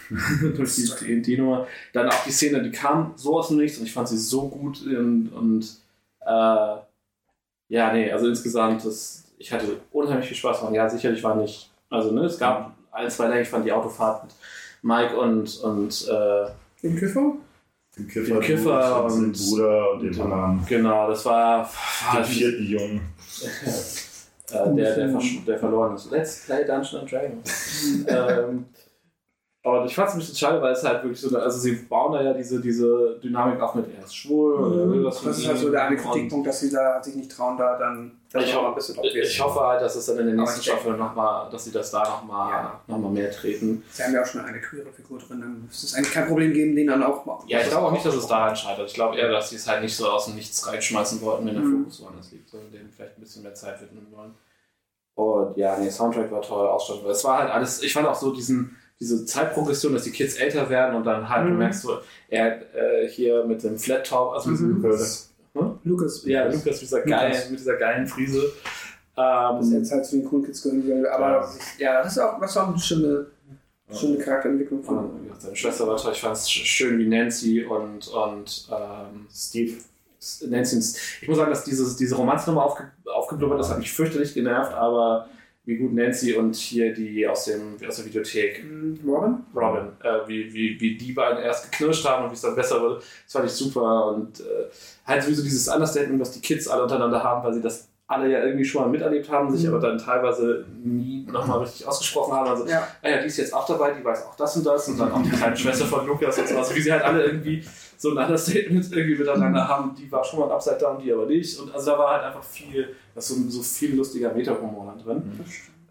durch 0.55 0.75
die 0.75 0.85
TNT-Nummer. 0.85 1.65
Dann 1.93 2.07
auch 2.09 2.23
die 2.23 2.31
Szene, 2.31 2.61
die 2.61 2.71
kam 2.71 3.13
so 3.15 3.39
aus 3.39 3.47
dem 3.49 3.57
Nichts 3.57 3.77
und 3.79 3.85
ich 3.85 3.93
fand 3.93 4.07
sie 4.07 4.17
so 4.17 4.47
gut 4.47 4.81
und, 4.85 5.29
und 5.29 5.77
äh, 6.27 6.75
ja, 7.69 7.91
nee, 7.93 8.11
also 8.11 8.27
insgesamt, 8.27 8.85
das, 8.85 9.25
ich 9.37 9.51
hatte 9.51 9.77
unheimlich 9.91 10.27
viel 10.27 10.37
Spaß 10.37 10.61
dran. 10.61 10.73
Ja, 10.73 10.89
sicherlich 10.89 11.23
war 11.23 11.35
nicht, 11.35 11.69
also 11.89 12.11
ne, 12.11 12.21
es 12.25 12.37
gab 12.37 12.73
ein, 12.91 13.09
zwei 13.09 13.27
Längen, 13.27 13.41
ich 13.43 13.49
fand 13.49 13.65
die 13.65 13.71
Autofahrt 13.71 14.23
mit 14.25 14.33
Mike 14.81 15.17
und, 15.17 15.59
und 15.61 16.07
äh, 16.07 16.45
Den 16.83 16.97
Kiffer? 16.97 17.33
Den 17.97 18.07
Kiffer, 18.07 18.33
Den 18.35 18.41
Kiffer 18.41 19.05
und, 19.05 19.11
und- 19.11 19.37
den 19.39 19.45
Bruder 19.49 19.91
und 19.91 20.01
den 20.03 20.21
anderen. 20.21 20.65
genau, 20.67 21.07
das 21.09 21.25
war 21.25 21.69
Den 22.15 22.23
vierten 22.23 22.63
Jungen. 22.65 23.01
äh, 24.51 24.75
der, 24.75 24.95
der, 24.95 25.19
der 25.47 25.59
verloren 25.59 25.95
ist. 25.95 26.09
Let's 26.11 26.45
play 26.45 26.63
Dungeons 26.65 26.95
and 26.95 27.11
Dragons. 27.11 28.05
ähm, 28.07 28.65
und 29.67 29.85
ich 29.85 29.95
fand 29.95 30.09
es 30.09 30.15
ein 30.15 30.19
bisschen 30.19 30.35
schade, 30.35 30.61
weil 30.61 30.73
es 30.73 30.83
halt 30.83 31.03
wirklich 31.03 31.19
so, 31.19 31.35
also 31.37 31.57
sie 31.59 31.73
bauen 31.73 32.13
da 32.13 32.21
ja 32.21 32.33
diese, 32.33 32.59
diese 32.61 33.19
Dynamik 33.23 33.59
auf 33.61 33.75
mit, 33.75 33.85
er 33.97 34.03
ist 34.05 34.15
schwul 34.15 34.53
oder 34.55 34.89
will 34.91 35.03
was 35.03 35.19
von 35.19 35.27
Das 35.29 35.39
ist 35.39 35.47
halt 35.47 35.57
so 35.57 35.71
der 35.71 35.83
eine 35.85 35.95
Kritikpunkt, 35.95 36.45
dass 36.47 36.59
sie 36.59 36.69
da 36.71 37.01
sich 37.01 37.15
nicht 37.15 37.31
trauen, 37.31 37.57
da 37.57 37.77
dann 37.77 38.11
Ich, 38.35 38.55
ho 38.55 38.67
ein 38.67 38.75
bisschen 38.75 38.97
obvious. 38.99 39.27
ich 39.29 39.41
hoffe 39.41 39.59
halt, 39.61 39.81
dass 39.81 39.95
es 39.95 40.05
dann 40.05 40.19
in 40.19 40.27
der 40.27 40.35
nächsten 40.35 40.61
Staffel 40.61 40.95
nochmal, 40.95 41.49
dass 41.49 41.65
sie 41.65 41.71
das 41.71 41.89
da 41.91 42.03
nochmal 42.03 42.51
Ja. 42.51 42.81
noch 42.87 42.97
mal 42.99 43.09
mehr 43.11 43.31
treten. 43.31 43.83
Sie 43.91 44.03
haben 44.03 44.13
ja 44.13 44.21
auch 44.21 44.25
schon 44.27 44.41
eine 44.41 44.59
queere 44.61 44.91
Figur 44.91 45.17
drin, 45.19 45.39
dann 45.41 45.63
müsste 45.65 45.85
es 45.87 45.95
eigentlich 45.95 46.13
kein 46.13 46.27
Problem 46.27 46.53
geben, 46.53 46.75
den 46.75 46.87
dann 46.87 47.01
auch 47.03 47.25
mal. 47.25 47.39
Ja, 47.47 47.59
ich 47.61 47.69
glaube 47.69 47.87
auch 47.87 47.91
nicht, 47.91 48.05
dass 48.05 48.15
es 48.15 48.27
daran 48.27 48.55
scheitert. 48.55 48.87
Ich 48.87 48.93
glaube 48.93 49.17
eher, 49.17 49.31
dass 49.31 49.49
sie 49.49 49.55
es 49.55 49.67
halt 49.67 49.81
nicht 49.81 49.95
so 49.95 50.07
aus 50.07 50.25
dem 50.25 50.35
Nichts 50.35 50.67
reinschmeißen 50.67 51.21
wollten, 51.21 51.45
wenn 51.47 51.55
der 51.55 51.63
Mhm. 51.63 51.79
Fokus 51.85 52.01
woanders 52.03 52.31
liegt, 52.31 52.49
sondern 52.49 52.71
dem 52.71 52.89
vielleicht 52.89 53.17
ein 53.17 53.21
bisschen 53.21 53.43
mehr 53.43 53.53
Zeit 53.55 53.81
widmen 53.81 54.05
wollen. 54.11 54.33
Und 55.15 55.57
ja, 55.57 55.77
nee, 55.79 55.89
Soundtrack 55.89 56.31
war 56.31 56.41
toll, 56.43 56.67
Ausstattung. 56.67 57.09
Es 57.09 57.23
war 57.23 57.39
halt 57.39 57.49
alles, 57.51 57.81
ich 57.81 57.91
fand 57.91 58.07
auch 58.07 58.13
so 58.15 58.31
diesen, 58.31 58.75
diese 58.99 59.25
Zeitprogression, 59.25 59.93
dass 59.93 60.03
die 60.03 60.11
Kids 60.11 60.35
älter 60.35 60.69
werden 60.69 60.95
und 60.95 61.03
dann 61.05 61.29
halt, 61.29 61.45
du 61.47 61.51
Mhm. 61.51 61.57
merkst 61.59 61.81
so, 61.83 61.99
er 62.29 62.61
äh, 62.75 63.07
hier 63.07 63.43
mit 63.45 63.63
dem 63.63 63.77
Flat 63.77 64.07
Top, 64.07 64.33
also 64.33 64.49
mit 64.49 64.59
Mhm. 64.59 64.81
Lukas. 64.83 65.29
Lukas. 65.83 66.25
ja, 66.25 66.45
Lukas 66.45 66.65
mit 66.65 66.81
dieser, 66.81 67.01
geilen, 67.01 67.51
mit 67.51 67.59
dieser 67.59 67.75
geilen 67.77 68.05
Frise. 68.07 68.41
Dass 69.15 69.25
er 69.25 69.59
Ähm, 69.59 69.73
jetzt 69.79 69.91
halt 69.91 70.05
zu 70.05 70.17
den 70.17 70.25
coolen 70.25 70.45
Kids 70.45 70.61
gehören 70.61 70.85
will. 70.87 71.07
Aber 71.07 71.29
Ja. 71.29 71.41
ja, 71.79 71.93
ja 71.93 72.03
das 72.03 72.11
ist 72.13 72.19
auch, 72.19 72.39
das 72.39 72.55
war 72.55 72.67
eine 72.67 72.77
schöne, 72.79 73.25
schöne 73.91 74.17
Charakterentwicklung 74.19 74.83
von. 74.83 75.23
gesagt, 75.23 75.41
seine 75.41 75.55
Schwester 75.55 75.87
war 75.87 75.97
toll. 75.97 76.11
Ich 76.13 76.21
fand 76.21 76.35
es 76.35 76.49
schön, 76.49 76.99
wie 76.99 77.07
Nancy 77.07 77.63
und, 77.65 78.07
und 78.07 78.67
ähm, 78.71 79.27
Steve. 79.33 79.73
Nancy 80.47 80.75
und 80.75 80.95
ich 81.21 81.27
muss 81.27 81.37
sagen, 81.37 81.49
dass 81.51 81.63
dieses, 81.63 81.95
diese 81.95 82.15
Romanze 82.15 82.49
nochmal 82.49 82.65
aufge, 82.65 82.83
aufgeblubbert 83.11 83.59
ist, 83.61 83.69
hat 83.69 83.79
mich 83.79 83.91
fürchterlich 83.93 84.33
genervt, 84.33 84.73
aber 84.73 85.27
wie 85.67 85.75
gut 85.75 85.93
Nancy 85.93 86.33
und 86.33 86.55
hier 86.55 86.93
die 86.93 87.27
aus, 87.27 87.43
dem, 87.45 87.75
aus 87.87 87.97
der 87.97 88.05
Videothek, 88.05 88.63
Mhm. 88.63 88.99
Robin? 89.05 89.35
Robin, 89.53 89.87
äh, 90.01 90.25
wie, 90.27 90.51
wie, 90.53 90.79
wie 90.79 90.97
die 90.97 91.11
beiden 91.11 91.43
erst 91.43 91.69
geknirscht 91.71 92.05
haben 92.05 92.23
und 92.25 92.31
wie 92.31 92.35
es 92.35 92.41
dann 92.41 92.55
besser 92.55 92.81
wurde, 92.81 92.95
das 92.95 93.33
fand 93.33 93.45
ich 93.45 93.51
super 93.51 94.07
und 94.15 94.39
äh, 94.39 94.43
halt 95.05 95.21
sowieso 95.23 95.43
dieses 95.43 95.67
Understatement, 95.67 96.19
was 96.21 96.31
die 96.31 96.39
Kids 96.41 96.67
alle 96.67 96.83
untereinander 96.83 97.21
haben, 97.23 97.43
weil 97.45 97.53
sie 97.53 97.61
das 97.61 97.87
alle 98.09 98.31
ja 98.31 98.41
irgendwie 98.41 98.63
schon 98.63 98.83
mal 98.83 98.87
miterlebt 98.87 99.29
haben, 99.29 99.51
sich 99.53 99.67
aber 99.67 99.79
dann 99.79 99.97
teilweise 99.97 100.63
nie 100.81 101.27
nochmal 101.29 101.59
richtig 101.59 101.85
ausgesprochen 101.85 102.31
haben. 102.33 102.49
Also, 102.49 102.65
Ja. 102.65 102.87
ah 103.03 103.09
ja, 103.09 103.17
die 103.19 103.27
ist 103.27 103.35
jetzt 103.35 103.53
auch 103.53 103.65
dabei, 103.67 103.91
die 103.91 104.05
weiß 104.05 104.25
auch 104.27 104.35
das 104.37 104.55
und 104.55 104.65
das 104.65 104.87
und 104.87 104.97
dann 104.97 105.11
auch 105.11 105.21
die 105.21 105.29
kleine 105.29 105.57
Schwester 105.57 105.83
von 105.85 106.07
Lukas 106.07 106.37
und 106.39 106.47
so. 106.47 106.57
Also 106.57 106.73
wie 106.75 106.81
sie 106.81 106.93
halt 106.93 107.03
alle 107.03 107.25
irgendwie 107.25 107.61
so 107.97 108.11
ein 108.11 108.17
Understatement 108.17 108.91
irgendwie 108.91 109.17
miteinander 109.17 109.67
haben, 109.67 109.95
die 109.95 110.11
war 110.11 110.23
schon 110.23 110.39
mal 110.39 110.45
ein 110.45 110.51
Upside 110.51 110.77
Down, 110.77 110.99
die 111.03 111.11
aber 111.11 111.25
nicht. 111.25 111.59
Und 111.59 111.73
also 111.73 111.91
da 111.91 111.97
war 111.97 112.13
halt 112.13 112.23
einfach 112.25 112.43
viel, 112.43 112.89
da 113.13 113.19
ist 113.19 113.27
so, 113.27 113.35
so 113.49 113.61
viel 113.63 113.95
lustiger 113.95 114.31
Meta-Humor 114.33 114.93
dann 114.95 115.03
drin. 115.03 115.39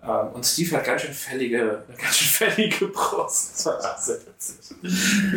Ähm, 0.05 0.29
und 0.35 0.47
Steve 0.47 0.77
hat 0.77 0.85
ganz 0.85 1.03
schön 1.03 1.13
fällige, 1.13 1.83
ganz 2.01 2.15
schön 2.17 2.49
fällige 2.49 2.87
Brust. 2.89 3.55
Das 3.55 3.67
war 3.67 3.79
auch 3.81 3.99
sehr 3.99 4.17
witzig. 4.25 4.77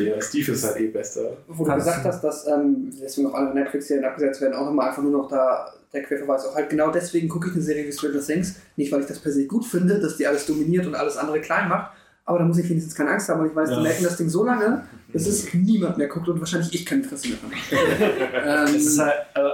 Ja, 0.06 0.22
Steve 0.22 0.52
ist 0.52 0.64
halt 0.64 0.78
eh 0.80 0.88
bester. 0.88 1.22
Wo 1.48 1.66
du 1.66 1.74
gesagt 1.74 2.03
hast, 2.06 2.24
dass 2.24 2.46
ähm, 2.48 2.92
deswegen 3.02 3.28
auch 3.30 3.34
alle 3.34 3.53
Netflix-Serien 3.53 4.06
abgesetzt 4.06 4.42
werden, 4.42 4.53
auch 4.53 4.69
immer 4.69 4.84
einfach 4.84 5.02
nur 5.02 5.12
noch 5.12 5.28
da 5.28 5.74
der 5.92 6.03
Querverweis. 6.03 6.46
Auch 6.46 6.53
halt 6.53 6.69
genau 6.69 6.92
deswegen 6.92 7.28
gucke 7.28 7.48
ich 7.48 7.53
eine 7.56 7.64
Serie 7.64 7.88
wie 7.88 7.92
Stranger 7.92 8.22
Things. 8.24 8.58
Nicht, 8.76 8.92
weil 8.92 9.02
ich 9.02 9.08
das 9.08 9.18
per 9.19 9.32
se 9.32 9.48
gut 9.48 9.66
finde, 9.66 10.00
dass 10.00 10.18
die 10.18 10.28
alles 10.28 10.46
dominiert 10.46 10.85
und 10.85 10.94
alles 10.94 11.18
andere 11.18 11.42
klein 11.42 11.68
macht. 11.68 11.92
Aber 12.26 12.38
da 12.38 12.46
muss 12.46 12.60
ich 12.60 12.69
wenigstens 12.69 12.94
keine 12.94 13.10
Angst 13.10 13.28
haben, 13.28 13.40
weil 13.42 13.48
ich 13.48 13.56
weiß, 13.56 13.69
die 13.69 13.76
Ja. 13.76 13.82
merken 13.82 14.03
das 14.03 14.18
Ding 14.18 14.30
so 14.30 14.44
lange, 14.46 14.85
es 15.13 15.53
niemand 15.53 15.97
mehr 15.97 16.08
guckt 16.08 16.27
und 16.27 16.40
wahrscheinlich 16.40 16.74
ich 16.74 16.85
kein 16.85 17.01
Interesse 17.01 17.29
mehr 17.29 17.38
habe. 17.42 18.67
ähm, 18.69 18.75
Es 18.75 18.85
ist 18.85 18.99
halt, 18.99 19.13
also, 19.33 19.49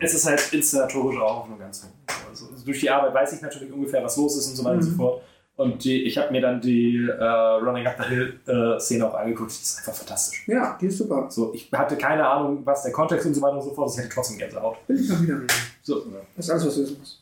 es 0.00 0.14
ist 0.14 0.26
halt 0.26 0.52
inszenatorisch 0.52 1.18
auch 1.20 1.48
nur 1.48 1.58
ganz 1.58 1.82
gut. 1.82 1.90
Also, 2.28 2.46
durch 2.64 2.80
die 2.80 2.90
Arbeit 2.90 3.14
weiß 3.14 3.32
ich 3.34 3.42
natürlich 3.42 3.72
ungefähr, 3.72 4.02
was 4.02 4.16
los 4.16 4.36
ist 4.36 4.48
und 4.48 4.56
so 4.56 4.64
weiter 4.64 4.76
und 4.76 4.82
so 4.82 4.90
Mhm. 4.90 4.96
fort. 4.96 5.22
Und 5.56 5.84
die, 5.84 6.04
ich 6.04 6.16
habe 6.16 6.32
mir 6.32 6.40
dann 6.40 6.58
die 6.60 6.96
äh, 7.06 7.22
Running 7.22 7.86
Up 7.86 7.96
the 7.98 8.08
Hill 8.08 8.40
äh, 8.46 8.80
Szene 8.80 9.06
auch 9.06 9.14
angeguckt. 9.14 9.50
Die 9.50 9.60
ist 9.62 9.76
einfach 9.78 9.92
fantastisch. 9.92 10.44
ja, 10.46 10.78
die 10.80 10.86
ist 10.86 10.96
super. 10.96 11.26
So, 11.28 11.52
ich 11.52 11.70
hatte 11.72 11.96
keine 11.98 12.26
Ahnung, 12.26 12.62
was 12.64 12.82
der 12.82 12.92
Kontext 12.92 13.26
und 13.26 13.34
so 13.34 13.42
weiter 13.42 13.56
und 13.56 13.62
so 13.62 13.74
fort 13.74 13.88
ist. 13.90 13.96
Ich 13.98 14.04
hatte 14.04 14.14
trotzdem 14.14 14.38
Gänsehaut. 14.38 14.86
Bin 14.86 14.96
ich 14.96 15.08
mal 15.10 15.20
wieder. 15.22 15.40
So. 15.82 16.02
Das 16.34 16.46
ist 16.46 16.50
alles, 16.50 16.66
was 16.66 16.74
du 16.76 16.82
wissen 16.82 16.96
musst. 16.98 17.19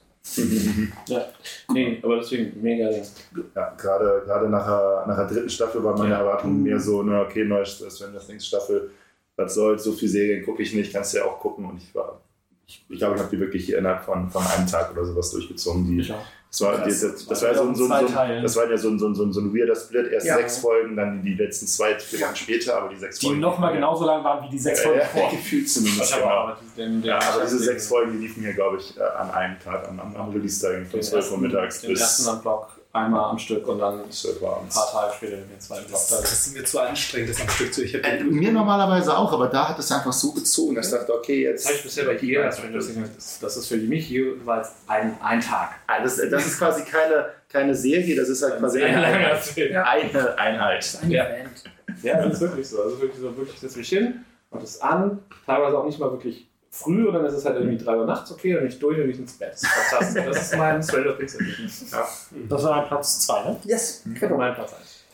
Ja, 1.09 1.27
nee, 1.73 1.99
aber 2.03 2.17
deswegen 2.17 2.61
mega. 2.61 2.91
Ja, 2.91 3.75
gerade, 3.77 4.23
gerade 4.25 4.49
nach, 4.49 4.67
der, 4.67 5.05
nach 5.07 5.17
der 5.17 5.27
dritten 5.27 5.49
Staffel 5.51 5.83
war 5.83 5.97
meine 5.97 6.15
Erwartung 6.15 6.63
mehr 6.63 6.79
so, 6.79 7.03
na 7.03 7.23
okay, 7.23 7.45
neue 7.45 7.67
Stranger 7.67 8.21
Things 8.21 8.47
Staffel, 8.47 8.91
was 9.37 9.55
soll's, 9.55 9.85
so 9.85 9.93
viele 9.93 10.11
Serien 10.11 10.45
gucke 10.45 10.63
ich 10.63 10.75
nicht, 10.75 10.93
kannst 10.93 11.15
du 11.15 11.19
ja 11.19 11.25
auch 11.25 11.39
gucken. 11.39 11.65
Und 11.65 11.79
ich 11.79 11.95
war, 11.95 12.21
ich, 12.67 12.85
ich 12.89 12.99
glaube, 12.99 13.17
ich 13.17 13.23
habe 13.23 13.35
die 13.35 13.41
wirklich 13.41 13.73
innerhalb 13.73 14.05
von, 14.05 14.29
von 14.29 14.45
einem 14.47 14.67
Tag 14.67 14.93
oder 14.93 15.05
sowas 15.05 15.31
durchgezogen. 15.31 15.87
Die, 15.87 16.13
das 16.51 16.61
war, 16.63 16.77
die, 16.79 16.83
Krass. 16.91 17.01
das, 17.03 17.27
das 17.27 17.43
war 17.43 17.49
ja 17.53 17.55
so 17.59 17.63
ein, 17.65 17.75
so 17.75 17.85
so 17.87 17.89
das 17.89 18.57
war 18.57 18.71
ja 18.71 18.77
so 18.79 18.89
ein, 18.89 18.99
so 18.99 19.13
so 19.15 19.31
so 19.33 19.41
ein 19.41 19.55
weirder 19.55 19.77
Split, 19.77 20.11
erst 20.13 20.27
Ja. 20.27 20.37
sechs 20.37 20.59
Folgen, 20.59 20.97
dann 20.97 21.23
die, 21.23 21.35
die 21.37 21.43
letzten 21.45 21.67
zwei, 21.67 21.95
vier 21.99 22.21
Wochen 22.21 22.37
später, 22.37 22.77
aber 22.79 22.89
die 22.89 22.97
sechs 22.97 23.19
Die 23.19 23.27
Folgen. 23.27 23.41
nochmal 23.41 23.75
genauso 23.75 24.07
lang 24.07 24.25
waren 24.25 24.45
wie 24.47 24.51
die 24.51 24.59
sechs 24.59 24.81
Folgen 24.81 25.01
ja, 25.01 25.05
vor. 25.07 25.31
gefühlt 25.31 25.69
zumindest, 25.69 26.05
Ich 26.05 26.13
habe 26.13 26.23
genau. 26.23 26.35
aber 26.35 26.59
den, 26.77 27.03
den, 27.03 27.05
Ja, 27.05 27.19
aber 27.19 27.43
diese 27.45 27.59
sechs 27.59 27.87
Folgen, 27.89 28.13
die 28.13 28.19
liefen 28.27 28.43
hier, 28.43 28.55
glaube 28.55 28.79
ich, 28.79 28.97
äh, 28.97 29.03
an 29.03 29.31
einem 29.31 29.59
Tag, 29.61 29.89
am, 29.89 30.01
am, 30.01 30.31
Release-Tag 30.31 30.87
von 30.91 31.01
den 31.01 31.03
12 31.03 31.13
Uhr 31.13 31.19
ersten- 31.19 31.41
mittags 31.43 31.81
den 31.83 31.91
ersten 31.91 32.23
bis 32.23 32.29
am 32.29 32.41
Block 32.41 32.69
einmal 33.05 33.31
am 33.31 33.39
Stück 33.39 33.67
und 33.69 33.79
dann 33.79 34.11
12 34.11 34.41
Uhr 34.43 34.61
ein 34.61 34.69
paar 34.69 34.91
Tage 34.91 35.15
später 35.15 35.37
den 35.37 35.61
zweiten 35.61 35.87
Block. 35.87 35.93
Das, 36.09 36.09
das 36.21 36.33
ist 36.47 36.55
mir 36.57 36.65
zu 36.65 36.79
anstrengend, 36.81 37.31
das 37.31 37.41
am 37.41 37.49
Stück 37.49 37.73
zu. 37.75 37.83
Ich 37.85 37.95
Äh, 37.95 38.23
Mir 38.25 38.53
normalerweise 38.53 39.17
auch, 39.17 39.33
aber 39.33 39.47
da 39.49 39.69
hat 39.69 39.79
es 39.79 39.91
einfach 39.93 40.13
so 40.13 40.33
gezogen, 40.33 40.75
dass 40.75 40.93
ich 40.93 40.99
dachte, 40.99 41.15
okay, 41.15 41.45
Das 41.45 41.53
jetzt. 41.53 41.67
habe 41.67 41.77
ich 41.77 41.83
bisher 41.85 42.05
bei 42.05 42.15
Things 42.15 42.57
gemacht. 42.93 43.11
Das- 43.17 43.39
Das 43.41 43.57
ist 43.57 43.67
für 43.69 43.77
mich 43.77 44.09
jeweils 44.11 44.71
ein, 44.87 45.17
ein 45.23 45.41
Tag. 45.41 45.71
Ah, 45.87 46.03
Das, 46.03 46.17
das 46.17 46.47
ist 46.47 46.59
quasi 46.59 46.83
keine, 46.85 47.27
keine 47.49 47.75
Serie, 47.75 48.17
das 48.17 48.29
ist 48.29 48.43
halt 48.43 48.59
quasi 48.59 48.83
Ein 48.83 48.95
eine. 48.97 49.37
Film. 49.37 49.77
Eine 49.77 50.39
Einheit. 50.39 50.99
Eine 51.03 51.15
Ja. 51.15 51.25
Band. 51.25 51.65
Ja, 52.03 52.23
das 52.23 52.35
ist 52.35 52.41
wirklich 52.41 52.69
so. 52.69 52.83
Also 52.83 53.01
wirklich 53.01 53.21
so, 53.21 53.37
wirklich 53.37 53.59
setze 53.59 53.79
mich 53.79 53.89
hin, 53.89 54.25
mach 54.51 54.61
das 54.61 54.81
an, 54.81 55.19
teilweise 55.47 55.79
auch 55.79 55.87
nicht 55.87 55.99
mal 55.99 56.11
wirklich 56.11 56.48
früh 56.71 57.07
und 57.07 57.15
dann 57.15 57.25
ist 57.25 57.35
es 57.35 57.45
halt 57.45 57.57
irgendwie 57.57 57.83
3 57.83 57.97
Uhr 57.97 58.07
nachts 58.07 58.31
okay, 58.31 58.53
dann 58.53 58.63
bin 58.63 58.69
ich 58.69 58.79
durch 58.79 58.97
und 58.97 59.03
bin 59.05 59.11
ich 59.13 59.19
ins 59.19 59.33
Bett. 59.35 59.53
Das 59.53 59.63
ist 59.63 59.69
fantastisch. 59.69 60.25
Das 60.27 60.43
ist 60.43 60.57
mein 60.57 60.83
Stranger 60.83 61.17
Things 61.17 61.35
Erlebnis. 61.35 61.91
Ja. 61.91 62.09
Das 62.49 62.63
war 62.63 62.87
Platz 62.87 63.21
2, 63.27 63.45
ne? 63.45 63.57
Yes, 63.65 64.03
Mein 64.05 64.55
Platz 64.55 64.73
1. 64.75 65.05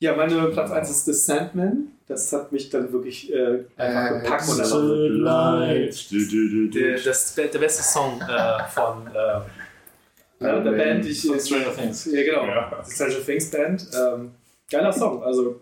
Ja, 0.00 0.16
meine 0.16 0.48
Platz 0.48 0.70
1 0.70 0.90
ist 0.90 1.04
The 1.04 1.12
Sandman. 1.12 1.88
Das 2.08 2.32
hat 2.32 2.50
mich 2.50 2.68
dann 2.70 2.92
wirklich 2.92 3.32
äh, 3.32 3.64
einfach 3.76 4.16
Äh, 4.16 4.20
gepackt. 4.20 4.48
Und 4.48 4.58
das 4.58 4.70
dann 4.70 4.90
ist 4.90 5.10
Light. 5.18 6.74
Der, 6.74 6.98
das, 6.98 7.34
der 7.34 7.46
beste 7.58 7.82
Song 7.82 8.20
äh, 8.20 8.64
von 8.68 9.06
äh, 9.06 10.44
äh, 10.44 10.62
der 10.64 10.72
Band, 10.72 11.04
die 11.04 11.10
ich. 11.10 11.26
Von 11.26 11.38
Stranger 11.38 11.74
Things. 11.74 12.04
Ja, 12.06 12.22
genau. 12.22 12.46
Ja. 12.46 12.82
Die 12.86 12.90
Stranger 12.90 13.24
Things 13.24 13.50
Band. 13.50 13.86
Ähm, 13.94 14.32
geiler 14.70 14.92
Song. 14.92 15.22
Also, 15.22 15.60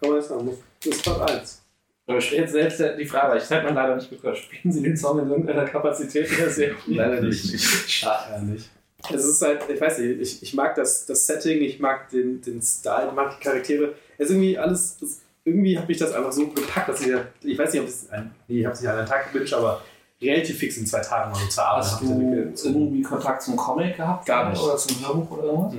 kann 0.00 0.10
man 0.10 0.18
jetzt 0.18 0.28
sagen. 0.28 0.58
Das 0.82 0.94
ist 0.96 1.02
Platz 1.02 1.30
1. 1.30 1.61
Aber 2.06 2.18
ich 2.18 2.24
stelle 2.26 2.42
jetzt 2.42 2.52
selbst 2.52 2.82
die 2.98 3.06
Frage, 3.06 3.38
ich 3.38 3.48
hätte 3.48 3.64
man 3.64 3.74
leider 3.74 3.94
nicht 3.96 4.10
gehört. 4.10 4.36
Spielen 4.36 4.72
Sie 4.72 4.82
den 4.82 4.96
Song 4.96 5.20
in 5.20 5.30
irgendeiner 5.30 5.64
Kapazität 5.64 6.30
in 6.30 6.36
der 6.36 6.50
Serie? 6.50 6.76
Leider 6.86 7.20
nicht. 7.20 7.60
Schade. 7.60 8.32
Ja, 8.32 8.38
nicht. 8.40 8.70
Es 9.10 9.24
ist 9.24 9.42
halt, 9.42 9.62
ich 9.68 9.80
weiß 9.80 9.98
nicht, 9.98 10.20
ich, 10.20 10.42
ich 10.42 10.54
mag 10.54 10.74
das, 10.74 11.06
das 11.06 11.26
Setting, 11.26 11.60
ich 11.60 11.80
mag 11.80 12.08
den, 12.10 12.40
den 12.40 12.62
Style, 12.62 13.08
ich 13.08 13.14
mag 13.14 13.36
die 13.36 13.42
Charaktere. 13.42 13.94
Es 14.16 14.26
ist 14.26 14.30
irgendwie 14.32 14.58
alles, 14.58 14.96
das, 15.00 15.20
irgendwie 15.44 15.76
habe 15.76 15.90
ich 15.90 15.98
das 15.98 16.12
einfach 16.12 16.32
so 16.32 16.46
gepackt, 16.48 16.88
dass 16.88 17.00
ich, 17.00 17.12
ich 17.42 17.58
weiß 17.58 17.72
nicht, 17.72 17.82
ob 17.82 17.88
es 17.88 18.10
ein, 18.10 18.32
nee, 18.46 18.60
ich 18.60 18.64
habe 18.64 18.74
es 18.74 18.80
nicht 18.80 18.90
an 18.90 18.98
einem 18.98 19.08
Tag 19.08 19.32
gewünscht, 19.32 19.54
aber 19.54 19.82
relativ 20.20 20.58
fix 20.58 20.76
in 20.76 20.86
zwei 20.86 21.00
Tagen 21.00 21.32
mal 21.32 21.38
so 21.40 21.48
zur 21.48 21.64
Arbeit. 21.64 21.84
Hast 21.84 22.02
du 22.02 22.68
irgendwie 22.68 23.02
Kontakt 23.02 23.42
zum 23.42 23.56
Comic 23.56 23.96
gehabt? 23.96 24.26
Gar 24.26 24.50
nicht. 24.50 24.62
Oder 24.62 24.76
zum 24.76 25.04
Hörbuch 25.04 25.30
oder 25.38 25.44
irgendwas? 25.44 25.74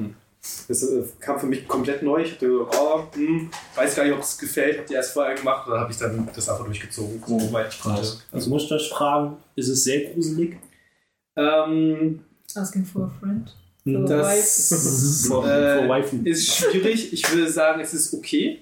Das 0.68 0.84
äh, 0.84 1.04
kam 1.22 1.40
für 1.40 1.46
mich 1.46 1.68
komplett 1.68 2.04
neu. 2.04 2.22
Ich 2.22 2.34
hatte 2.34 2.48
gesagt, 2.48 2.76
oh, 2.78 3.04
hm, 3.16 3.50
weiß 3.76 3.96
gar 3.96 4.04
nicht, 4.04 4.14
ob 4.14 4.20
es 4.20 4.38
gefällt, 4.38 4.78
habe 4.78 4.88
die 4.88 4.94
erst 4.94 5.14
vorher 5.14 5.36
gemacht 5.36 5.66
oder 5.68 5.80
habe 5.80 5.92
ich 5.92 5.98
dann 5.98 6.28
das 6.36 6.50
einfach 6.50 6.66
durchgezogen, 6.66 7.22
soweit 7.26 7.74
ich 7.74 7.80
konnte. 7.80 8.02
Also 8.32 8.50
muss 8.50 8.64
ich 8.66 8.72
euch 8.74 8.90
fragen, 8.90 9.38
ist 9.56 9.70
es 9.70 9.86
sehr 9.86 10.12
gruselig? 10.12 10.58
Ähm, 11.38 12.20
Asking 12.56 12.86
for 12.86 13.04
a 13.06 13.12
friend. 13.20 13.56
Hm. 13.86 14.06
For 14.08 14.16
a 14.16 14.20
das 14.36 15.26
For, 15.28 15.48
Äh, 15.48 16.30
ist 16.30 16.54
schwierig. 16.56 17.14
Ich 17.14 17.30
würde 17.34 17.50
sagen, 17.50 17.80
es 17.80 17.94
ist 17.94 18.14
okay. 18.14 18.62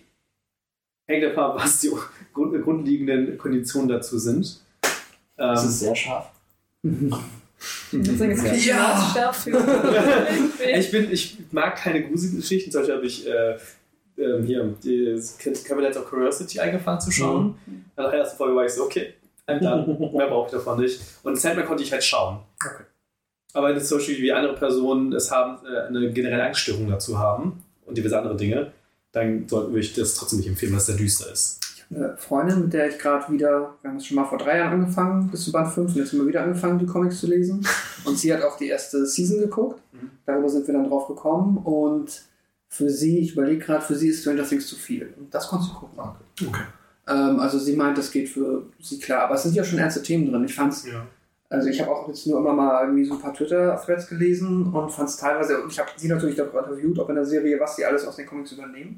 Hängt 1.08 1.24
davon 1.24 1.44
ab, 1.44 1.56
was 1.58 1.80
die 1.80 1.92
grund 2.32 2.64
grundlegenden 2.64 3.38
Konditionen 3.40 3.90
dazu 3.90 4.20
sind. 4.20 4.62
Ähm, 4.84 4.90
Das 5.38 5.66
ist 5.66 5.80
sehr 5.80 5.96
scharf. 5.96 6.30
Ich 7.92 8.20
es 8.20 8.66
Ja. 8.66 9.34
Ich, 10.78 10.92
bin, 10.92 11.12
ich 11.12 11.38
mag 11.52 11.76
keine 11.76 12.08
Gruselgeschichten. 12.08 12.72
Zum 12.72 12.82
Beispiel 12.82 12.96
habe 12.96 13.06
ich 13.06 13.28
äh, 13.28 13.58
ähm, 14.18 14.44
hier 14.44 14.76
das 14.82 15.38
Cabinet 15.38 15.98
of 15.98 16.10
Curiosity 16.10 16.60
angefangen 16.60 17.00
zu 17.02 17.12
schauen. 17.12 17.56
Nach 17.96 18.10
der 18.10 18.20
ersten 18.20 18.38
Folge 18.38 18.56
war 18.56 18.66
ich 18.66 18.74
so, 18.74 18.84
okay, 18.84 19.14
I'm 19.48 19.60
done. 19.60 20.12
Mehr 20.14 20.28
brauche 20.28 20.48
ich 20.48 20.52
davon 20.52 20.80
nicht. 20.80 21.02
Und 21.24 21.40
Sandman 21.40 21.66
konnte 21.66 21.84
ich 21.84 21.92
halt 21.92 22.04
schauen. 22.04 22.40
Aber 23.54 23.70
wenn 23.70 23.78
es 23.78 23.90
zum 23.90 23.98
Beispiel 23.98 24.18
wie 24.22 24.32
andere 24.32 24.56
Personen 24.56 25.14
es 25.14 25.30
haben, 25.32 25.66
äh, 25.66 25.88
eine 25.88 26.12
generelle 26.12 26.44
Angststörung 26.44 26.90
dazu 26.90 27.20
haben 27.20 27.64
und 27.86 27.98
diverse 27.98 28.18
andere 28.18 28.38
Dinge, 28.38 28.72
dann 29.12 29.48
sollten 29.48 29.76
wir 29.76 29.82
das 29.82 30.16
trotzdem 30.16 30.40
nicht 30.40 30.48
empfehlen, 30.48 30.72
weil 30.72 30.80
es 30.80 30.86
sehr 30.86 30.96
düster 30.96 31.32
ist. 31.32 31.60
Eine 31.94 32.16
Freundin, 32.18 32.62
mit 32.62 32.74
der 32.74 32.88
ich 32.90 32.98
gerade 32.98 33.32
wieder, 33.34 33.76
wir 33.82 33.90
haben 33.90 33.98
es 33.98 34.06
schon 34.06 34.16
mal 34.16 34.24
vor 34.26 34.38
drei 34.38 34.60
Jahren 34.60 34.82
angefangen, 34.82 35.28
bis 35.30 35.44
zu 35.44 35.52
Band 35.52 35.68
5 35.68 35.90
und 35.92 35.98
jetzt 35.98 36.14
haben 36.14 36.20
wir 36.20 36.28
wieder 36.28 36.44
angefangen, 36.44 36.80
die 36.80 36.86
Comics 36.86 37.20
zu 37.20 37.28
lesen. 37.28 37.66
Und 38.06 38.18
sie 38.18 38.34
hat 38.34 38.42
auch 38.42 38.58
die 38.58 38.68
erste 38.70 39.06
Season 39.06 39.40
geguckt. 39.40 39.80
Darüber 40.26 40.50
sind 40.50 40.66
wir 40.66 40.74
dann 40.74 40.88
drauf 40.90 41.08
gekommen 41.08 41.58
und 41.60 42.24
für 42.68 42.90
sie, 42.90 43.20
ich 43.20 43.34
überlege 43.34 43.64
gerade, 43.64 43.84
für 43.84 43.94
sie 43.94 44.08
ist 44.08 44.22
Stranger 44.22 44.44
Things 44.44 44.66
zu 44.66 44.76
viel. 44.76 45.14
Und 45.20 45.32
das 45.32 45.48
konntest 45.48 45.72
du 45.72 45.76
gucken. 45.76 46.00
Okay. 46.48 46.62
Ähm, 47.08 47.40
also 47.40 47.60
sie 47.60 47.76
meint, 47.76 47.98
das 48.00 48.10
geht 48.10 48.28
für 48.30 48.64
sie 48.80 48.98
klar. 48.98 49.26
Aber 49.26 49.36
es 49.36 49.44
sind 49.44 49.54
ja 49.54 49.64
schon 49.64 49.78
ernste 49.78 50.02
Themen 50.02 50.32
drin. 50.32 50.44
Ich 50.46 50.56
fand's, 50.56 50.88
Ja. 50.88 51.06
also 51.50 51.68
ich 51.70 51.80
habe 51.80 51.92
auch 51.92 52.08
jetzt 52.08 52.26
nur 52.26 52.40
immer 52.40 52.54
mal 52.54 52.86
irgendwie 52.86 53.06
so 53.06 53.14
ein 53.14 53.20
paar 53.22 53.36
Twitter-Threads 53.36 54.08
gelesen 54.08 54.74
und 54.74 54.90
fand 54.92 55.10
es 55.10 55.18
teilweise, 55.18 55.62
und 55.62 55.72
ich 55.72 55.78
habe 55.78 55.90
sie 55.96 56.08
natürlich 56.08 56.38
darüber 56.38 56.66
interviewt, 56.66 57.00
auch 57.00 57.10
in 57.10 57.16
der 57.16 57.26
Serie, 57.26 57.60
was 57.60 57.76
sie 57.76 57.86
alles 57.86 58.08
aus 58.08 58.16
den 58.16 58.26
Comics 58.26 58.54
übernehmen. 58.54 58.98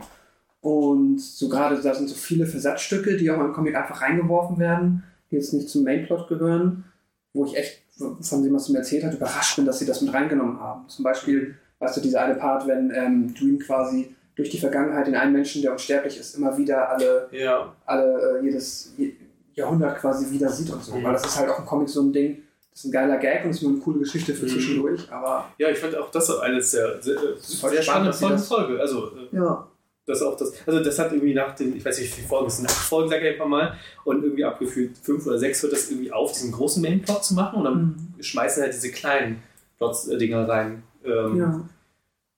Und 0.64 1.20
so 1.20 1.50
gerade, 1.50 1.80
da 1.82 1.94
sind 1.94 2.08
so 2.10 2.16
viele 2.16 2.46
Versatzstücke, 2.46 3.18
die 3.18 3.30
auch 3.30 3.40
im 3.40 3.52
Comic 3.52 3.76
einfach 3.76 4.02
reingeworfen 4.02 4.58
werden, 4.58 5.04
die 5.30 5.36
jetzt 5.36 5.54
nicht 5.54 5.68
zum 5.70 5.84
Mainplot 5.84 6.28
gehören, 6.30 6.86
wo 7.34 7.46
ich 7.46 7.58
echt 7.58 7.82
von 8.22 8.44
dem, 8.44 8.54
was 8.54 8.66
sie 8.66 8.72
mir 8.72 8.80
erzählt 8.80 9.04
hat, 9.04 9.14
überrascht 9.14 9.58
bin, 9.58 9.66
dass 9.66 9.80
sie 9.80 9.86
das 9.86 10.02
mit 10.02 10.14
reingenommen 10.14 10.60
haben. 10.62 10.88
Zum 10.88 11.04
Beispiel, 11.04 11.56
weißt 11.80 11.98
du, 11.98 12.02
dieser 12.02 12.22
eine 12.22 12.36
Part, 12.36 12.66
wenn 12.66 12.92
ähm, 12.96 13.34
Dream 13.38 13.60
quasi 13.60 14.16
durch 14.36 14.50
die 14.50 14.58
Vergangenheit 14.58 15.08
in 15.10 15.16
einen 15.16 15.34
Menschen, 15.34 15.62
der 15.62 15.74
unsterblich 15.74 16.18
ist, 16.18 16.36
immer 16.38 16.58
wieder 16.58 16.90
alle, 16.90 17.28
Ja. 17.32 17.76
alle 17.86 18.40
äh, 18.40 18.44
jedes 18.46 18.94
Je- 18.98 19.14
Jahrhundert 19.54 20.00
quasi 20.00 20.32
wieder 20.34 20.50
sieht 20.50 20.72
und 20.72 20.82
so. 20.84 20.96
Mhm. 20.96 21.04
Weil 21.04 21.14
das 21.14 21.26
ist 21.26 21.38
halt 21.38 21.50
auch 21.50 21.60
im 21.60 21.66
Comic 21.66 21.90
so 21.90 22.02
ein 22.02 22.14
Ding, 22.14 22.42
das 22.72 22.80
ist 22.80 22.86
ein 22.86 22.92
geiler 22.92 23.18
Gag 23.18 23.44
und 23.44 23.52
ist 23.52 23.62
nur 23.62 23.72
eine 23.74 23.82
coole 23.82 24.00
Geschichte 24.00 24.34
für 24.34 24.46
Mhm. 24.46 24.50
zwischendurch, 24.50 25.12
aber 25.12 25.46
Ja, 25.58 25.70
ich 25.70 25.78
fand 25.78 25.96
auch 25.98 26.10
das 26.10 26.30
eines 26.40 26.72
der 26.72 27.02
sehr, 27.02 27.18
sehr 27.38 27.84
spannend, 27.84 28.16
spannende 28.16 28.42
Folge. 28.42 28.80
Also, 28.80 29.10
äh, 29.18 29.36
ja. 29.36 29.68
Das 30.06 30.22
auch 30.22 30.36
das, 30.36 30.54
also 30.66 30.84
das 30.84 31.00
hat 31.00 31.12
irgendwie 31.12 31.34
nach 31.34 31.56
den, 31.56 31.76
ich 31.78 31.86
weiß 31.86 32.00
nicht, 32.00 32.10
wie 32.12 32.16
viele 32.16 32.28
Folgen 32.28 32.48
es 32.48 32.58
sind, 32.58 32.66
acht 32.70 32.76
Folgen, 32.76 33.10
sag 33.10 33.22
ich 33.22 33.30
einfach 33.34 33.48
mal, 33.48 33.78
und 34.04 34.24
irgendwie 34.24 34.44
abgefühlt 34.44 34.98
fünf 34.98 35.26
oder 35.26 35.38
sechs 35.40 35.64
hört 35.64 35.74
das 35.74 35.90
irgendwie 35.90 36.12
auf, 36.12 36.34
diesen 36.34 36.52
großen 36.52 36.82
Mainplot 36.82 37.24
zu 37.24 37.34
machen 37.36 37.60
und 37.60 37.64
dann 37.66 38.14
Mhm. 38.18 38.24
schmeißen 38.24 38.64
halt 38.64 38.74
diese 38.74 38.92
kleinen 38.92 39.42
Plots-Dinger 39.78 40.48
rein. 40.48 40.84
Ähm, 41.06 41.38
ja. 41.38 41.70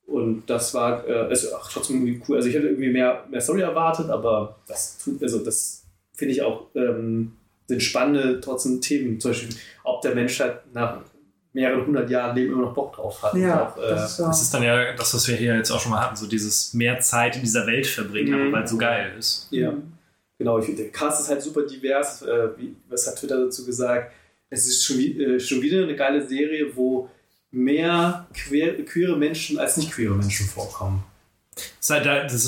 Und 0.08 0.44
das 0.48 0.74
war 0.76 1.08
äh, 1.08 1.32
ist 1.32 1.52
auch 1.52 1.68
trotzdem 1.72 1.96
irgendwie 2.06 2.22
cool. 2.28 2.38
Also 2.38 2.48
ich 2.50 2.56
hätte 2.56 2.68
irgendwie 2.68 2.92
mehr, 2.92 3.26
mehr 3.30 3.42
Story 3.42 3.62
erwartet, 3.62 4.10
aber 4.10 4.58
das 4.68 5.00
tut, 5.00 5.22
also 5.24 5.40
das 5.40 5.84
finde 6.14 6.34
ich 6.34 6.44
auch, 6.44 6.68
ähm, 6.76 7.34
sind 7.68 7.82
spannende 7.82 8.40
trotzdem 8.40 8.80
Themen. 8.82 9.20
Zum 9.20 9.32
Beispiel, 9.32 9.56
ob 9.84 10.02
der 10.04 10.14
Mensch 10.14 10.40
halt 10.40 10.60
nach 10.74 11.02
mehreren 11.56 11.86
hundert 11.88 12.10
Jahren 12.10 12.36
Leben 12.36 12.54
immer 12.54 12.64
noch 12.64 12.74
Bock 12.74 12.94
drauf 12.94 13.24
hat. 13.24 13.34
Ja, 13.34 13.70
auch, 13.70 13.78
äh, 13.78 13.90
das 13.90 14.12
ist 14.12 14.20
ja. 14.20 14.28
Das 14.28 14.42
ist 14.42 14.54
dann 14.54 14.62
ja 14.64 14.94
das, 14.94 15.14
was 15.14 15.28
wir 15.28 15.36
hier 15.36 15.56
jetzt 15.56 15.72
auch 15.72 15.80
schon 15.80 15.92
mal 15.92 16.02
hatten, 16.02 16.16
so 16.16 16.28
dieses 16.28 16.74
mehr 16.74 17.00
Zeit 17.00 17.36
in 17.38 17.42
dieser 17.42 17.66
Welt 17.66 17.88
verbringen, 17.88 18.34
Mhm. 18.34 18.42
einfach 18.48 18.58
weil 18.58 18.64
es 18.66 18.72
so 18.72 18.78
geil 18.78 19.14
ist. 19.18 19.48
Ja, 19.52 19.74
genau. 20.38 20.60
Ich, 20.60 20.66
finde, 20.66 20.84
der 20.84 20.92
Cast 20.92 21.22
ist 21.22 21.30
halt 21.30 21.42
super 21.42 21.64
divers. 21.64 22.22
Äh, 22.22 22.50
wie, 22.58 22.76
was 22.90 23.08
hat 23.08 23.16
Twitter 23.16 23.44
dazu 23.44 23.66
gesagt? 23.66 24.12
Es 24.50 24.68
ist 24.68 24.86
schon, 24.86 25.00
äh, 25.00 25.40
schon 25.40 25.62
wieder 25.62 25.82
eine 25.84 25.96
geile 25.96 26.22
Serie, 26.28 26.76
wo 26.76 27.10
mehr 27.52 28.28
queer, 28.34 28.84
queere 28.86 29.16
Menschen 29.18 29.58
als 29.58 29.78
nicht 29.78 29.92
queere 29.92 30.14
Menschen 30.14 30.46
vorkommen. 30.46 31.04
Das 31.80 31.90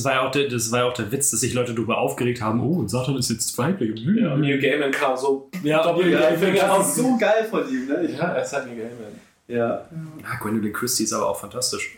war, 0.03 0.13
ja 0.13 0.27
auch 0.27 0.31
der, 0.31 0.49
das 0.49 0.71
war 0.71 0.79
ja 0.79 0.85
auch 0.85 0.93
der 0.93 1.11
Witz, 1.11 1.31
dass 1.31 1.39
sich 1.39 1.53
Leute 1.53 1.73
darüber 1.73 1.97
aufgeregt 1.97 2.41
haben, 2.41 2.59
oh, 2.61 2.79
und 2.79 2.89
Satan 2.89 3.15
ist 3.17 3.29
jetzt 3.29 3.57
weiblich. 3.57 4.01
Ja, 4.01 4.35
Neil 4.35 4.59
Gaiman 4.59 4.91
kam 4.91 5.15
so 5.15 5.49
Ja, 5.63 5.81
doppelt 5.81 6.11
ja, 6.11 6.31
Finger 6.33 6.55
Das 6.77 6.89
ist 6.89 6.95
so 6.95 7.17
geil 7.17 7.45
von 7.49 7.69
ihm, 7.69 7.87
ne? 7.87 8.09
Ja, 8.11 8.33
er 8.33 8.43
ist 8.43 8.51
halt 8.53 8.67
Neil 8.67 8.75
Gaiman. 8.77 9.13
Ja. 9.47 9.87
Ah, 10.23 10.37
Gwendolyn 10.41 10.73
Christie 10.73 11.05
ist 11.05 11.13
aber 11.13 11.29
auch 11.29 11.39
fantastisch. 11.39 11.97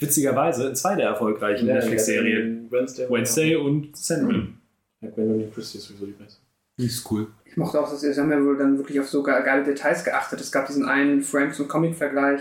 Witzigerweise 0.00 0.72
zwei 0.72 0.96
der 0.96 1.08
erfolgreichen 1.10 1.66
Netflix-Serien. 1.66 2.66
Wednesday. 2.70 3.08
Wednesday 3.08 3.56
und 3.56 3.96
Sandman. 3.96 4.58
Ja, 5.00 5.10
Gwendolyn 5.10 5.52
Christie 5.52 5.78
ist 5.78 5.84
sowieso 5.84 6.06
die 6.06 6.12
beste. 6.12 6.40
Die 6.78 6.86
ist 6.86 7.08
cool. 7.10 7.28
Ich 7.44 7.56
mochte 7.56 7.78
auch, 7.78 7.88
dass 7.88 8.00
sie 8.00 8.12
haben 8.18 8.30
ja 8.32 8.42
wohl 8.42 8.56
dann 8.56 8.78
wirklich 8.78 8.98
auf 8.98 9.08
so 9.08 9.22
ge- 9.22 9.42
geile 9.44 9.62
Details 9.62 10.02
geachtet. 10.04 10.40
Es 10.40 10.50
gab 10.50 10.66
diesen 10.66 10.88
einen 10.88 11.22
Franks- 11.22 11.60
und 11.60 11.68
Comic-Vergleich. 11.68 12.40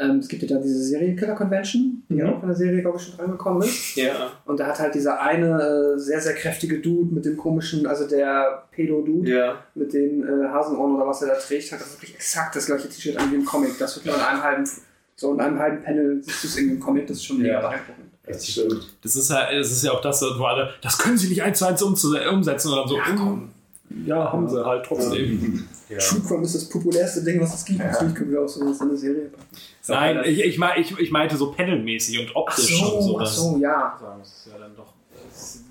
Ähm, 0.00 0.18
es 0.20 0.28
gibt 0.28 0.42
ja 0.42 0.48
da 0.48 0.62
diese 0.62 0.80
Serienkiller 0.80 1.34
Convention, 1.34 2.04
die 2.08 2.14
Mhm. 2.22 2.26
auch 2.28 2.42
in 2.42 2.48
der 2.48 2.56
Serie, 2.56 2.80
glaube 2.82 2.98
ich, 2.98 3.04
schon 3.04 3.18
reingekommen 3.18 3.62
ist. 3.62 3.96
Ja. 3.96 4.30
Und 4.46 4.60
da 4.60 4.66
hat 4.68 4.78
halt 4.78 4.94
dieser 4.94 5.20
eine 5.20 5.60
äh, 5.96 5.98
sehr, 5.98 6.20
sehr 6.20 6.34
kräftige 6.34 6.78
Dude 6.80 7.12
mit 7.12 7.24
dem 7.24 7.36
komischen, 7.36 7.84
also 7.86 8.06
der 8.06 8.64
Pedo-Dude 8.70 9.28
Ja. 9.30 9.54
mit 9.74 9.92
den 9.92 10.22
äh, 10.22 10.48
Hasenohren 10.48 10.94
oder 10.94 11.06
was 11.06 11.22
er 11.22 11.28
da 11.28 11.34
trägt, 11.34 11.72
hat 11.72 11.80
das 11.80 11.94
wirklich 11.96 12.14
exakt 12.14 12.54
das 12.54 12.66
gleiche 12.66 12.88
T-Shirt 12.88 13.16
an 13.16 13.30
wie 13.32 13.36
im 13.36 13.44
Comic. 13.44 13.76
Das 13.78 13.96
wird 13.96 14.06
nur 14.06 14.14
in 14.14 14.20
einem 14.20 14.42
halben, 14.42 14.68
so 15.16 15.34
in 15.34 15.40
einem 15.40 15.58
halben 15.58 15.82
Panel 15.82 16.22
siehst 16.22 16.44
du 16.44 16.48
es 16.48 16.56
irgendwie 16.58 16.74
im 16.76 16.80
Comic, 16.80 17.06
das 17.08 17.16
ist 17.16 17.24
schon 17.24 17.38
mega 17.38 17.54
Ja. 17.54 17.60
beeindruckend. 17.60 18.04
Richtig 18.28 18.54
schön. 18.54 18.80
Das 19.02 19.16
ist 19.16 19.30
ja, 19.30 19.48
das 19.52 19.72
ist 19.72 19.82
ja 19.82 19.90
auch 19.92 20.00
das, 20.02 20.22
wo 20.22 20.44
alle, 20.44 20.70
das 20.82 20.98
können 20.98 21.16
sie 21.18 21.28
nicht 21.28 21.42
eins 21.42 21.58
zu 21.58 21.64
eins 21.66 21.82
umsetzen 21.82 22.72
oder 22.72 22.86
so. 22.86 22.96
Ja, 22.98 23.02
komm. 23.16 23.50
Ja, 24.04 24.32
haben 24.32 24.48
sie 24.48 24.64
halt 24.64 24.84
trotzdem. 24.84 25.68
ja. 25.88 25.98
True 25.98 26.20
Crime 26.26 26.42
ist 26.42 26.54
das 26.54 26.68
populärste 26.68 27.24
Ding, 27.24 27.40
was 27.40 27.54
es 27.54 27.64
gibt. 27.64 27.78
Natürlich 27.78 28.14
können 28.14 28.30
wir 28.32 28.42
auch 28.42 28.48
sowas 28.48 28.80
in 28.80 28.88
der 28.88 28.98
Serie 28.98 29.24
packen. 29.26 29.46
Nein, 29.88 30.20
ich, 30.24 30.44
ich, 30.44 30.60
ich, 30.76 30.98
ich 30.98 31.10
meinte 31.10 31.36
so 31.36 31.52
panelmäßig 31.52 32.18
und 32.20 32.28
Ach 32.32 32.36
optisch 32.36 32.82
und 32.82 32.88
so, 32.88 33.00
so. 33.00 33.20
ach 33.20 33.26
so, 33.26 33.58
ja. 33.58 33.98
das 34.18 34.28
ist 34.28 34.48
ja 34.52 34.58
dann 34.58 34.76
doch. 34.76 34.92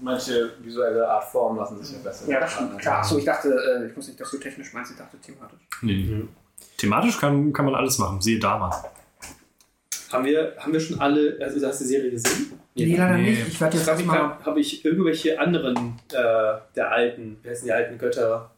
Manche 0.01 0.51
visuelle 0.61 1.07
Art 1.07 1.25
Form 1.25 1.57
lassen 1.57 1.81
sich 1.83 1.95
ja 1.95 2.01
besser. 2.03 2.29
Ja, 2.29 2.39
das 2.39 2.53
stimmt. 2.53 2.77
Klar, 2.79 2.99
achso, 2.99 3.17
ich 3.17 3.25
dachte, 3.25 3.49
äh, 3.49 3.87
ich 3.87 3.95
muss 3.95 4.07
nicht, 4.07 4.19
dass 4.19 4.31
du 4.31 4.37
technisch 4.37 4.73
meinst, 4.73 4.91
ich 4.91 4.97
dachte 4.97 5.17
thematisch. 5.17 5.59
Nee. 5.81 6.23
Thematisch 6.77 7.17
kann, 7.19 7.51
kann 7.53 7.65
man 7.65 7.75
alles 7.75 7.97
machen, 7.97 8.21
siehe 8.21 8.39
damals. 8.39 8.77
Haben 10.11 10.25
wir, 10.25 10.53
haben 10.57 10.71
wir 10.73 10.79
schon 10.79 10.99
alle, 10.99 11.37
also 11.41 11.59
du 11.59 11.67
hast 11.67 11.79
die 11.81 11.85
Serie 11.85 12.11
gesehen? 12.11 12.53
Nee, 12.75 12.95
leider 12.95 13.17
Nee. 13.17 13.31
nicht. 13.31 13.47
Ich 13.47 13.59
werde 13.59 13.77
jetzt 13.77 13.87
Habe 13.87 14.01
ich, 14.01 14.07
erstmal. 14.07 14.45
hab 14.45 14.57
ich 14.57 14.85
irgendwelche 14.85 15.39
anderen 15.39 15.75
äh, 16.13 16.57
der 16.75 16.91
alten, 16.91 17.37
wie 17.43 17.49
heißen 17.49 17.65
die 17.65 17.71
alten 17.73 17.97
Götter 17.97 18.51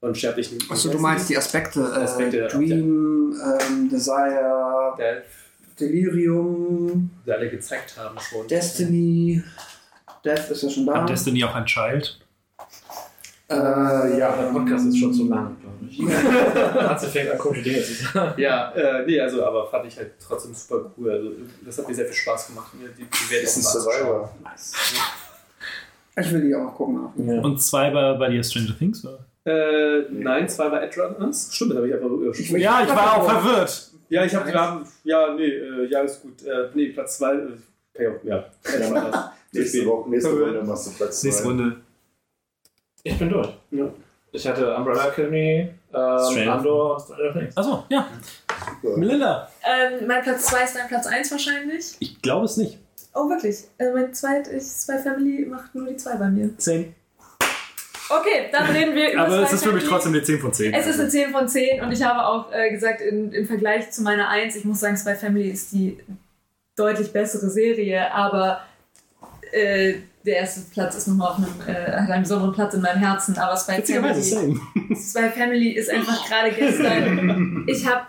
von 0.00 0.14
Sterblichen? 0.14 0.58
Achso, 0.70 0.90
du 0.90 0.98
meinst 0.98 1.28
die 1.28 1.36
Aspekte. 1.36 1.80
Äh, 1.80 2.00
Aspekte, 2.02 2.46
Dream, 2.48 3.34
ähm, 3.60 3.88
Desire, 3.90 4.94
der, 4.98 5.22
Delirium, 5.78 7.10
die 7.26 7.32
alle 7.32 7.50
gezeigt 7.50 7.96
haben 7.98 8.18
schon. 8.20 8.46
Destiny. 8.48 9.42
Death 10.24 10.50
ist 10.50 10.62
ja 10.62 10.70
schon 10.70 10.86
da. 10.86 11.02
Hat 11.02 11.08
Destiny 11.10 11.42
auch 11.44 11.54
ein 11.54 11.66
Child? 11.66 12.18
Äh, 13.48 13.54
Ja, 13.56 14.06
ja. 14.16 14.36
der 14.36 14.52
Podcast 14.52 14.86
ist 14.86 14.98
schon 14.98 15.12
zu 15.12 15.28
lang, 15.28 15.56
glaube 15.60 15.76
ich. 15.88 15.98
Matze 16.74 17.08
fängt 17.08 17.30
an, 17.30 17.38
komische 17.38 17.62
Dinge 17.62 17.82
zu 17.82 17.92
sagen. 17.92 18.40
Ja, 18.40 18.70
äh, 18.72 19.04
nee, 19.06 19.20
also 19.20 19.44
aber 19.44 19.66
fand 19.66 19.86
ich 19.86 19.96
halt 19.96 20.12
trotzdem 20.18 20.54
super 20.54 20.90
cool. 20.96 21.10
Also 21.10 21.30
das 21.64 21.78
hat 21.78 21.88
mir 21.88 21.94
sehr 21.94 22.06
viel 22.06 22.14
Spaß 22.14 22.48
gemacht. 22.48 22.72
Mir 22.74 22.88
die, 22.88 23.04
die 23.04 23.38
anschauen. 23.38 23.62
Survivor. 23.62 24.30
Ich 26.16 26.32
will 26.32 26.40
die 26.42 26.54
auch 26.54 26.64
noch 26.64 26.74
gucken. 26.74 27.08
Ja. 27.16 27.40
Und 27.40 27.60
zwei 27.60 27.90
bei, 27.90 28.14
bei 28.14 28.28
dir 28.30 28.42
Stranger 28.42 28.78
Things? 28.78 29.04
Oder? 29.04 29.26
Äh, 29.46 30.06
nein, 30.10 30.48
zwei 30.48 30.70
war 30.70 30.82
Edge 30.82 31.02
Runners. 31.02 31.50
Stimmt, 31.52 31.72
das 31.72 31.76
habe 31.78 31.88
ich 31.88 31.94
einfach 31.94 32.08
übersprungen. 32.08 32.62
Ja, 32.62 32.82
ich 32.82 32.88
war 32.88 33.18
auch 33.18 33.28
verwirrt. 33.28 33.90
Ja, 34.08 34.24
ich 34.24 34.34
habe 34.34 34.46
wir 34.46 34.60
haben, 34.60 34.86
ja, 35.02 35.34
nee, 35.34 35.46
äh, 35.48 35.86
ja, 35.90 36.00
ist 36.00 36.22
gut. 36.22 36.42
Äh, 36.46 36.68
nee, 36.74 36.88
Platz 36.88 37.18
zwei, 37.18 37.34
äh, 37.94 38.10
ja. 38.22 38.44
Runners. 38.88 39.16
Nächste 39.52 39.86
Woche, 39.86 40.10
nächste 40.10 40.30
Runde 40.30 40.62
machst 40.64 40.86
du 40.86 40.90
Platz 40.92 41.22
Nächste 41.22 41.42
zwei. 41.42 41.48
Runde. 41.50 41.76
Ich 43.06 43.18
bin 43.18 43.28
durch. 43.28 43.48
Ja. 43.70 43.84
Ich 44.32 44.48
hatte 44.48 44.74
Umbrella 44.74 45.08
Academy, 45.08 45.68
ähm, 45.92 46.48
Andor 46.48 46.94
und 46.94 47.02
Stranger 47.02 47.32
Things. 47.32 47.56
Achso, 47.56 47.84
ja. 47.90 48.08
Super. 48.82 48.96
Melinda. 48.96 49.48
Ähm, 49.62 50.06
mein 50.08 50.22
Platz 50.22 50.46
2 50.46 50.64
ist 50.64 50.74
dein 50.74 50.88
Platz 50.88 51.06
1 51.06 51.30
wahrscheinlich. 51.30 51.96
Ich 52.00 52.20
glaube 52.20 52.46
es 52.46 52.56
nicht. 52.56 52.78
Oh, 53.14 53.28
wirklich? 53.28 53.58
Äh, 53.78 53.92
mein 53.92 54.12
zweit, 54.14 54.48
ich, 54.48 54.64
Spy 54.64 54.98
Family 54.98 55.44
macht 55.44 55.74
nur 55.74 55.86
die 55.86 55.96
2 55.96 56.16
bei 56.16 56.28
mir. 56.30 56.56
Zehn. 56.58 56.94
Okay, 58.08 58.48
dann 58.50 58.70
reden 58.70 58.94
wir 58.94 59.12
über 59.12 59.22
Aber 59.22 59.42
es 59.42 59.52
ist 59.52 59.64
für 59.64 59.72
mich 59.72 59.84
trotzdem 59.84 60.12
eine 60.12 60.22
10 60.22 60.40
von 60.40 60.52
10. 60.52 60.74
Es 60.74 60.86
ist 60.86 60.98
eine 60.98 61.08
10 61.08 61.30
von 61.30 61.46
10 61.46 61.82
und 61.82 61.92
ich 61.92 62.02
habe 62.02 62.26
auch 62.26 62.52
äh, 62.52 62.70
gesagt, 62.70 63.02
in, 63.02 63.32
im 63.32 63.46
Vergleich 63.46 63.90
zu 63.90 64.02
meiner 64.02 64.28
1, 64.30 64.56
ich 64.56 64.64
muss 64.64 64.80
sagen, 64.80 64.96
Spy 64.96 65.14
Family 65.14 65.50
ist 65.50 65.72
die 65.72 65.98
deutlich 66.74 67.12
bessere 67.12 67.50
Serie, 67.50 68.12
aber 68.12 68.62
äh, 69.52 69.94
der 70.24 70.36
erste 70.36 70.62
Platz 70.72 70.96
ist 70.96 71.06
nochmal 71.06 71.32
auf 71.32 71.36
einem, 71.36 71.52
äh, 71.66 71.92
hat 71.92 72.10
einen 72.10 72.22
besonderen 72.22 72.54
Platz 72.54 72.74
in 72.74 72.80
meinem 72.80 72.98
Herzen, 72.98 73.36
aber 73.36 73.56
Spy 73.56 73.82
Family, 73.82 74.22
same. 74.22 74.60
Spy 74.90 75.28
Family 75.30 75.70
ist 75.72 75.90
einfach 75.90 76.26
gerade 76.26 76.50
gestern, 76.50 77.64
ich 77.68 77.86
habe 77.86 78.06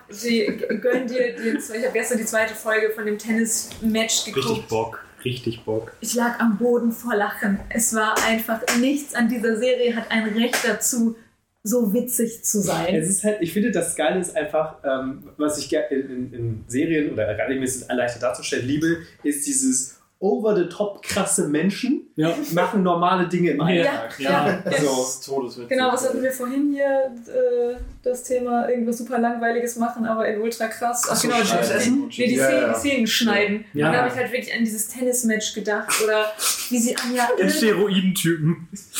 gönn 0.79 1.07
dir, 1.07 1.35
den, 1.35 1.57
ich 1.57 1.83
habe 1.83 1.93
gestern 1.93 2.17
die 2.17 2.25
zweite 2.25 2.55
Folge 2.55 2.91
von 2.91 3.05
dem 3.05 3.17
Tennis-Match 3.17 4.25
geguckt. 4.25 4.45
Richtig 4.49 4.67
Bock. 4.67 5.05
Richtig 5.25 5.65
Bock. 5.65 5.91
Ich 6.01 6.13
lag 6.13 6.39
am 6.39 6.57
Boden 6.57 6.91
vor 6.91 7.15
Lachen. 7.15 7.59
Es 7.69 7.93
war 7.95 8.15
einfach 8.27 8.61
nichts 8.79 9.15
an 9.15 9.27
dieser 9.27 9.57
Serie 9.57 9.95
hat 9.95 10.11
ein 10.11 10.29
Recht 10.29 10.59
dazu, 10.65 11.15
so 11.63 11.91
witzig 11.93 12.43
zu 12.43 12.61
sein. 12.61 12.93
Es 12.93 13.09
ist 13.09 13.23
halt, 13.23 13.37
ich 13.41 13.51
finde, 13.51 13.71
das 13.71 13.95
Geile 13.95 14.19
ist 14.19 14.37
einfach, 14.37 14.75
ähm, 14.83 15.23
was 15.37 15.57
ich 15.57 15.73
in, 15.73 16.09
in, 16.09 16.33
in 16.33 16.63
Serien 16.67 17.11
oder 17.11 17.33
gar 17.33 17.49
nicht 17.49 17.61
ist 17.63 17.81
es 17.81 17.87
leichter 17.87 18.19
darzustellen 18.19 18.67
liebe, 18.67 18.99
ist 19.23 19.47
dieses 19.47 19.94
over-the-top 20.25 21.03
krasse 21.03 21.47
Menschen 21.47 22.07
Ja. 22.15 22.33
machen 22.53 22.81
normale 22.83 23.27
Dinge 23.27 23.51
im 23.51 23.59
ja, 23.59 23.65
Alltag. 23.65 24.19
ja, 24.19 24.47
ja. 24.47 24.81
So. 24.81 25.35
Todeswitz. 25.35 25.69
Genau, 25.69 25.91
was 25.93 26.07
hatten 26.07 26.21
wir 26.23 26.31
vorhin 26.31 26.73
hier? 26.73 27.11
Äh, 27.27 27.75
das 28.03 28.23
Thema 28.23 28.67
irgendwas 28.69 28.97
super 28.97 29.19
langweiliges 29.19 29.75
machen, 29.77 30.05
aber 30.05 30.27
in 30.27 30.41
ultra 30.41 30.67
krass. 30.67 31.07
Ach, 31.09 31.15
so, 31.15 31.27
genau, 31.27 31.41
Chips 31.41 31.67
die, 31.67 31.73
essen? 31.73 32.11
nee, 32.17 32.27
die, 32.27 32.35
Ja, 32.35 32.45
Szenen, 32.45 32.61
ja. 32.61 32.73
die 32.73 32.79
Szenen 32.79 33.07
schneiden. 33.07 33.65
Ja. 33.73 33.87
Und 33.87 33.93
da 33.93 33.99
habe 33.99 34.09
ich 34.09 34.15
halt 34.15 34.31
wirklich 34.31 34.53
an 34.53 34.59
dieses 34.63 34.87
Tennismatch 34.87 35.53
gedacht 35.53 35.93
oder 36.03 36.25
wie 36.69 36.77
sie 36.79 36.95
Anja 36.97 37.27
Den 37.39 37.49
Steroidentypen. 37.49 38.67
Bist 38.71 38.95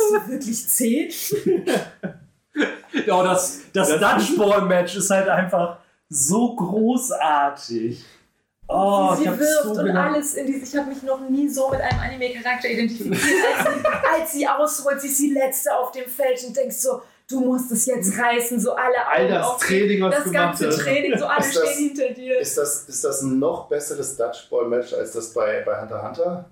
du 0.00 0.30
wirklich 0.32 0.68
zehn? 0.68 1.08
Oh, 3.08 3.22
das, 3.22 3.60
das, 3.72 3.88
Dodgeball-Match 3.88 4.96
ist 4.96 5.10
halt 5.10 5.28
einfach 5.28 5.78
so 6.08 6.56
großartig. 6.56 8.04
Oh, 8.72 9.14
sie 9.16 9.22
ich 9.22 9.28
hab's 9.28 9.38
wirft 9.40 9.62
so 9.64 9.70
und 9.70 9.84
gelacht. 9.86 10.14
alles 10.14 10.34
in 10.34 10.46
diese. 10.46 10.64
Ich 10.64 10.76
habe 10.76 10.88
mich 10.90 11.02
noch 11.02 11.28
nie 11.28 11.48
so 11.48 11.70
mit 11.70 11.80
einem 11.80 11.98
Anime-Charakter 12.00 12.68
identifiziert, 12.68 13.18
als 13.58 13.64
sie, 13.74 13.86
als 14.20 14.32
sie 14.32 14.48
ausholt, 14.48 15.00
sie 15.00 15.08
ist 15.08 15.18
die 15.18 15.32
letzte 15.32 15.76
auf 15.76 15.90
dem 15.92 16.04
Feld 16.08 16.42
und 16.46 16.56
denkst 16.56 16.76
so, 16.76 17.02
du 17.28 17.40
musst 17.40 17.70
es 17.72 17.86
jetzt 17.86 18.16
reißen, 18.18 18.60
so 18.60 18.72
alle 18.74 19.06
All 19.06 19.22
Augen 19.24 19.32
das 19.34 19.46
auf 19.46 19.60
Training, 19.66 20.02
was 20.02 20.14
das 20.14 20.24
du 20.24 20.30
gemacht 20.30 20.46
ganze 20.60 20.66
hast. 20.68 20.78
Training, 20.80 21.18
so 21.18 21.26
alle 21.26 21.40
Ist 21.46 21.56
das- 21.56 21.70
stehen 21.72 21.88
hinter 21.88 22.14
dir. 22.14 22.38
Ist 22.40 22.58
das, 22.58 22.88
ist 22.88 23.04
das 23.04 23.22
ein 23.22 23.38
noch 23.38 23.68
besseres 23.68 24.16
Dodgeball-Match 24.16 24.94
als 24.94 25.12
das 25.12 25.32
bei, 25.32 25.62
bei 25.66 25.80
Hunter 25.80 25.96
x 25.96 26.18
Hunter? 26.18 26.50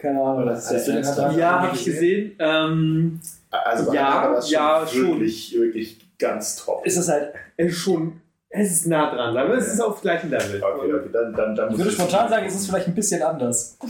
Keine 0.00 0.22
Ahnung, 0.22 0.46
das 0.46 0.70
ist 0.70 0.86
ernste. 0.88 1.24
Hunter- 1.28 1.38
Ja, 1.38 1.60
habe 1.62 1.74
ich 1.76 1.84
gesehen. 1.84 2.36
Ähm, 2.38 3.20
Also 3.50 3.86
bei 3.86 3.94
Ja, 3.94 4.14
Hunter 4.16 4.30
war 4.32 4.38
es 4.38 4.50
ja, 4.50 4.86
schon 4.86 4.98
schon. 5.00 5.08
wirklich, 5.14 5.54
wirklich 5.58 6.18
ganz 6.18 6.56
top. 6.56 6.84
ist 6.86 6.96
es 6.96 7.08
halt 7.08 7.32
ist 7.56 7.76
schon, 7.76 8.20
es 8.50 8.70
ist 8.72 8.86
nah 8.86 9.14
dran, 9.14 9.36
aber 9.36 9.54
es 9.58 9.68
ist 9.74 9.80
auf 9.80 10.00
gleichem 10.00 10.30
Level. 10.30 10.62
Okay, 10.62 10.92
okay, 10.94 11.08
dann, 11.12 11.32
dann, 11.34 11.54
dann 11.54 11.66
Ich 11.66 11.70
muss 11.72 11.78
würde 11.80 11.90
ich- 11.90 11.94
spontan 11.96 12.28
sagen, 12.28 12.46
es 12.46 12.54
ist 12.54 12.66
vielleicht 12.68 12.86
ein 12.88 12.94
bisschen 12.94 13.22
anders. 13.22 13.76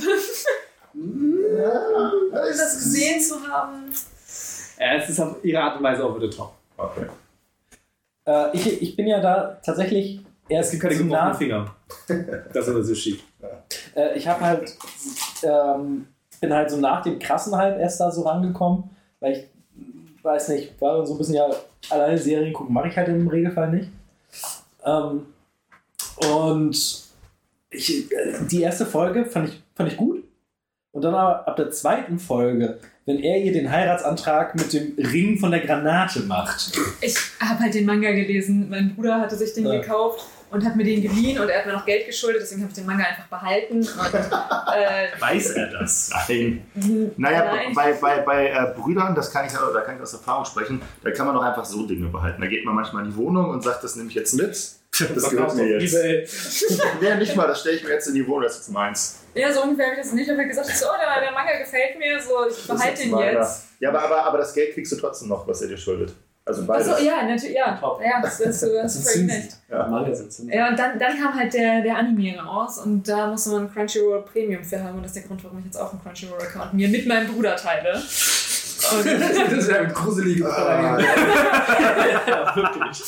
Ja, 0.95 2.11
das 2.33 2.75
gesehen 2.79 3.21
zu 3.21 3.35
haben. 3.47 3.85
Ja, 4.79 4.95
es 4.97 5.09
ist 5.11 5.21
auf 5.21 5.37
ihre 5.45 5.61
Art 5.61 5.77
und 5.79 5.83
Weise 5.85 6.09
over 6.09 6.21
the 6.21 6.29
top. 6.31 6.53
Okay. 6.77 7.07
Äh, 8.27 8.57
ich, 8.57 8.83
ich 8.83 8.97
bin 8.97 9.07
ja 9.07 9.21
da 9.21 9.59
tatsächlich 9.65 10.21
erst 10.49 10.67
Es 10.69 10.71
gibt 10.73 10.83
keine 10.85 10.97
so 10.97 11.05
gebrochenen 11.05 11.35
Finger. 11.35 11.75
Das 12.53 12.67
ist 12.67 12.69
immer 12.69 12.83
so 12.83 12.95
schief. 12.95 13.23
äh, 13.95 14.17
Ich 14.17 14.27
habe 14.27 14.41
halt, 14.41 14.77
ähm, 15.43 16.09
bin 16.41 16.53
halt 16.53 16.71
so 16.71 16.77
nach 16.79 17.03
dem 17.03 17.19
krassen 17.19 17.55
Hype 17.57 17.79
erst 17.79 18.01
da 18.01 18.11
so 18.11 18.23
rangekommen, 18.23 18.91
weil 19.21 19.33
ich 19.33 19.45
weiß 20.25 20.49
nicht, 20.51 20.81
war 20.81 21.05
so 21.07 21.15
ein 21.15 21.19
bisschen 21.19 21.35
ja 21.35 21.49
alleine 21.91 22.19
Serien 22.19 22.53
gucken, 22.53 22.73
mache 22.75 22.89
ich 22.89 22.97
halt 22.97 23.09
im 23.09 23.29
Regelfall 23.29 23.71
nicht. 23.73 23.91
Ähm, 24.89 25.27
und 26.33 27.03
ich, 27.71 28.09
die 28.51 28.63
erste 28.63 28.87
Folge 28.87 29.25
fand 29.27 29.49
ich, 29.51 29.63
fand 29.75 29.91
ich 29.93 29.97
gut. 29.99 30.25
Und 30.93 31.03
dann 31.03 31.15
aber 31.15 31.47
ab 31.47 31.57
der 31.57 31.71
zweiten 31.71 32.19
Folge, 32.19 32.79
wenn 33.05 33.19
er 33.21 33.39
ihr 33.39 33.53
den 33.53 33.71
Heiratsantrag 33.71 34.55
mit 34.55 34.73
dem 34.73 34.95
Ring 34.99 35.39
von 35.39 35.51
der 35.51 35.61
Granate 35.61 36.21
macht. 36.21 36.73
Ich 37.01 37.17
habe 37.41 37.61
halt 37.61 37.75
den 37.75 37.85
Manga 37.87 38.11
gelesen. 38.11 38.69
Mein 38.71 38.95
Bruder 38.95 39.21
hatte 39.21 39.37
sich 39.37 39.53
den 39.55 39.67
Ja. 39.67 39.81
gekauft 39.81 40.27
und 40.51 40.65
hat 40.65 40.77
mir 40.77 40.85
den 40.85 41.03
geliehen 41.03 41.39
und 41.39 41.49
er 41.51 41.59
hat 41.59 41.67
mir 41.67 41.75
noch 41.75 41.85
Geld 41.85 42.07
geschuldet, 42.07 42.41
deswegen 42.43 42.63
habe 42.63 42.71
ich 42.71 42.77
den 42.79 42.87
Manga 42.87 43.05
einfach 43.05 43.27
behalten. 43.27 43.77
Und, 43.77 43.87
äh, 44.15 45.21
Weiß 45.21 45.51
er 45.51 45.67
das? 45.69 46.11
Nein. 46.27 46.67
Hm, 46.75 47.11
Naja, 47.19 47.45
nein. 47.45 47.75
bei, 47.75 47.93
bei, 47.93 48.21
bei 48.21 48.49
äh, 48.49 48.75
Brüdern, 48.75 49.15
das 49.15 49.31
kann 49.31 49.45
ich, 49.47 49.53
da 49.53 49.81
kann 49.83 49.97
ich 49.97 50.03
aus 50.03 50.15
Erfahrung 50.15 50.47
sprechen, 50.47 50.81
da 51.05 51.11
kann 51.11 51.27
man 51.27 51.35
doch 51.35 51.43
einfach 51.43 51.67
so 51.67 51.87
Dinge 51.87 52.09
behalten. 52.09 52.41
Da 52.41 52.47
geht 52.49 52.65
man 52.65 52.75
manchmal 52.75 53.05
in 53.05 53.11
die 53.11 53.17
Wohnung 53.17 53.51
und 53.51 53.63
sagt, 53.63 53.85
das 53.85 53.95
nehme 53.97 54.09
ich 54.09 54.15
jetzt 54.15 54.35
mit. 54.35 54.78
Das 55.15 55.31
gehört 55.31 55.55
mir 55.55 55.79
jetzt. 55.81 55.95
nee, 57.01 57.15
nicht 57.17 57.37
mal, 57.37 57.47
das 57.47 57.61
stelle 57.61 57.77
ich 57.77 57.85
mir 57.85 57.91
jetzt 57.91 58.09
in 58.09 58.15
die 58.15 58.27
Wohnung, 58.27 58.43
das 58.43 58.59
ist 58.61 58.69
meins. 58.71 59.19
Ja, 59.35 59.53
so 59.53 59.63
ungefähr 59.63 59.87
habe 59.87 59.97
ich 59.97 60.03
das 60.03 60.13
nicht. 60.13 60.27
Ich 60.29 60.31
habe 60.33 60.47
gesagt, 60.47 60.67
so, 60.69 60.87
der, 61.01 61.21
der 61.23 61.33
Manga 61.33 61.57
gefällt 61.59 61.99
mir, 61.99 62.21
so, 62.21 62.47
ich 62.49 62.55
Das 62.55 62.59
ist 62.59 62.69
behalte 62.69 63.07
meiner. 63.09 63.41
jetzt. 63.41 63.65
Ja, 63.81 63.91
aber, 63.91 64.03
aber, 64.03 64.25
aber 64.25 64.39
das 64.39 64.53
Geld 64.55 64.75
kriegst 64.75 64.91
du 64.93 64.97
trotzdem 64.97 65.29
noch, 65.29 65.47
was 65.47 65.63
er 65.63 65.69
dir 65.69 65.77
schuldet. 65.77 66.13
Also 66.45 66.65
beides. 66.65 66.89
Achso, 66.89 67.05
ja, 67.05 67.23
natürlich, 67.25 67.55
ja. 67.55 67.79
Ja, 68.03 68.23
das 68.23 68.41
ist, 68.41 68.63
du 68.63 68.83
hast 68.83 69.07
völlig 69.13 69.31
recht. 69.31 69.51
Ja. 69.69 69.87
Ja, 70.49 70.69
und 70.71 70.79
dann, 70.79 70.99
dann 70.99 71.19
kam 71.21 71.39
halt 71.39 71.53
der, 71.53 71.83
der 71.83 71.97
Anime 71.97 72.39
raus 72.41 72.79
und 72.79 73.07
da 73.07 73.27
musste 73.27 73.51
man 73.51 73.73
Crunchyroll 73.73 74.23
Premium 74.23 74.65
für 74.65 74.83
haben 74.83 74.97
und 74.97 75.03
das 75.03 75.11
ist 75.11 75.17
der 75.17 75.23
Grund, 75.25 75.45
warum 75.45 75.59
ich 75.59 75.67
jetzt 75.67 75.77
auch 75.77 75.93
einen 75.93 76.03
Crunchyroll-Account 76.03 76.73
mir 76.73 76.89
mit 76.89 77.07
meinem 77.07 77.29
Bruder 77.33 77.55
teile. 77.55 78.03
Und 78.91 79.05
das 79.05 79.53
ist 79.53 79.71
ja 79.71 79.83
gruselig. 79.85 80.43
Ah, 80.47 80.99
Ja, 80.99 82.57
wirklich. 82.57 83.03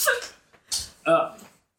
Äh, 1.06 1.10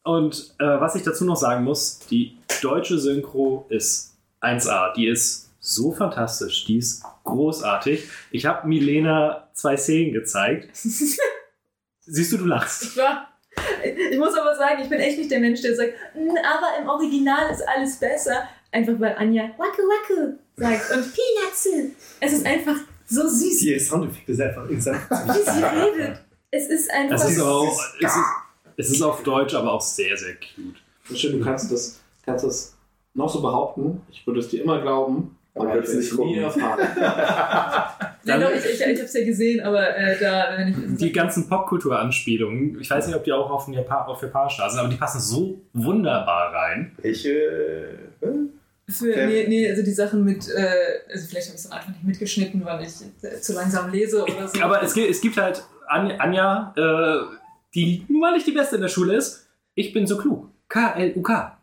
und 0.04 0.54
äh, 0.58 0.64
was 0.64 0.94
ich 0.94 1.02
dazu 1.02 1.24
noch 1.24 1.36
sagen 1.36 1.64
muss, 1.64 1.98
die 2.10 2.36
deutsche 2.62 2.98
Synchro 2.98 3.66
ist 3.68 4.14
1A. 4.40 4.92
Die 4.94 5.06
ist 5.06 5.50
so 5.60 5.92
fantastisch, 5.92 6.64
die 6.64 6.78
ist 6.78 7.02
großartig. 7.24 8.08
Ich 8.32 8.46
habe 8.46 8.66
Milena 8.66 9.48
zwei 9.54 9.76
Szenen 9.76 10.12
gezeigt. 10.12 10.68
Siehst 10.74 12.32
du, 12.32 12.38
du 12.38 12.46
lachst. 12.46 12.82
ich 12.84 12.96
war. 12.96 13.28
Ich 14.10 14.18
muss 14.18 14.34
aber 14.34 14.56
sagen, 14.56 14.82
ich 14.82 14.88
bin 14.88 14.98
echt 14.98 15.18
nicht 15.18 15.30
der 15.30 15.38
Mensch, 15.40 15.60
der 15.60 15.76
sagt, 15.76 15.92
"Mm, 16.14 16.30
aber 16.30 16.80
im 16.80 16.88
Original 16.88 17.50
ist 17.52 17.62
alles 17.68 17.96
besser. 17.98 18.48
Einfach 18.72 18.94
weil 18.98 19.14
Anja 19.16 19.50
Waku 19.58 19.82
Waku 19.82 20.36
sagt 20.56 20.90
und 20.90 21.12
Peanutsu. 21.12 21.94
Es 22.18 22.32
ist 22.32 22.46
einfach 22.46 22.76
so 23.06 23.28
süß, 23.28 23.58
Die 23.58 23.78
Soundeffekte 23.78 24.34
sind 24.34 24.46
einfach 24.48 24.68
instant. 24.70 24.98
wie 25.10 25.50
sie 25.50 25.64
redet. 25.64 26.20
Es 26.50 26.66
ist 26.68 26.90
einfach. 26.90 27.16
Es 27.16 27.30
ist, 27.30 27.40
auch, 27.40 27.78
es, 28.00 28.06
ist, 28.06 28.24
es 28.76 28.90
ist 28.90 29.02
auf 29.02 29.22
Deutsch, 29.22 29.54
aber 29.54 29.72
auch 29.72 29.80
sehr, 29.80 30.16
sehr 30.16 30.34
cute. 30.34 30.76
Das 31.08 31.18
schön, 31.18 31.38
du 31.38 31.44
kannst 31.44 31.70
das, 31.72 32.00
kannst 32.24 32.44
das 32.44 32.76
noch 33.14 33.28
so 33.28 33.42
behaupten. 33.42 34.00
Ich 34.10 34.26
würde 34.26 34.40
es 34.40 34.48
dir 34.48 34.62
immer 34.62 34.80
glauben, 34.80 35.36
Aber 35.54 35.70
aber 35.70 35.82
ich 35.82 35.88
nicht 35.88 36.12
es 36.12 36.18
nie 36.18 36.36
erfahren. 36.36 36.80
Ja, 38.24 38.38
doch, 38.38 38.50
ich, 38.50 38.64
ich, 38.64 38.80
ich 38.80 39.00
hab's 39.00 39.14
ja 39.14 39.24
gesehen, 39.24 39.60
aber 39.60 39.96
äh, 39.96 40.16
da, 40.18 40.54
wenn 40.56 40.68
ich. 40.68 40.96
Die 40.96 41.12
ganzen 41.12 41.48
Popkultur-Anspielungen, 41.48 42.80
ich 42.80 42.88
weiß 42.88 43.06
nicht, 43.06 43.16
ob 43.16 43.24
die 43.24 43.32
auch 43.32 43.50
auf, 43.50 43.68
Japan 43.68 44.06
auf 44.06 44.22
Japanisch 44.22 44.58
da 44.58 44.70
sind, 44.70 44.78
aber 44.78 44.88
die 44.88 44.96
passen 44.96 45.20
so 45.20 45.60
wunderbar 45.72 46.52
rein. 46.52 46.92
Ich, 47.02 47.26
äh, 47.26 47.88
Für, 48.88 49.26
nee, 49.26 49.46
nee, 49.48 49.68
also 49.68 49.82
die 49.82 49.92
Sachen 49.92 50.24
mit, 50.24 50.48
äh, 50.48 51.10
also 51.12 51.26
vielleicht 51.26 51.48
habe 51.48 51.56
ich 51.56 51.64
es 51.64 51.68
dann 51.68 51.72
einfach 51.78 51.88
nicht 51.88 52.04
mitgeschnitten, 52.04 52.64
weil 52.64 52.84
ich 52.84 52.92
äh, 53.22 53.40
zu 53.40 53.54
langsam 53.54 53.90
lese 53.90 54.22
oder 54.22 54.46
so. 54.46 54.60
Aber 54.62 54.82
es 54.82 54.94
gibt, 54.94 55.10
es 55.10 55.20
gibt 55.20 55.36
halt 55.36 55.64
Anja, 55.88 56.16
Anja 56.18 56.74
äh, 56.76 57.41
die 57.74 58.04
nun 58.08 58.20
mal 58.20 58.32
nicht 58.32 58.46
die 58.46 58.52
Beste 58.52 58.76
in 58.76 58.82
der 58.82 58.88
Schule 58.88 59.14
ist. 59.16 59.46
Ich 59.74 59.92
bin 59.92 60.06
so 60.06 60.16
klug. 60.18 60.48
K-L-U-K. 60.68 61.58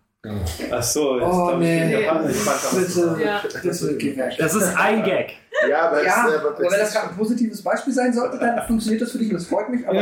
Achso, 0.71 1.17
jetzt 1.17 1.27
Oh, 1.31 1.51
ich, 1.53 1.57
nee. 1.59 1.99
ich 2.01 2.05
fand 2.07 2.25
das 2.25 2.75
Bitte, 2.75 2.89
so- 2.91 3.15
Ja. 3.17 3.41
bitte, 3.41 3.97
geh 3.97 4.17
weg. 4.17 4.33
Das 4.37 4.53
ist 4.53 4.75
ein 4.77 5.01
Gag. 5.03 5.33
ja, 5.69 5.87
aber, 5.87 6.03
Ja, 6.03 6.27
äh, 6.29 6.35
aber 6.35 6.59
wenn 6.59 6.69
das 6.79 6.93
gerade 6.93 7.09
ein 7.11 7.15
positives 7.15 7.61
Beispiel 7.63 7.93
sein 7.93 8.11
sollte, 8.13 8.37
dann 8.37 8.61
funktioniert 8.67 9.01
das 9.01 9.11
für 9.13 9.17
dich 9.17 9.29
und 9.29 9.35
das 9.35 9.47
freut 9.47 9.69
mich. 9.69 9.87
Aber 9.87 9.95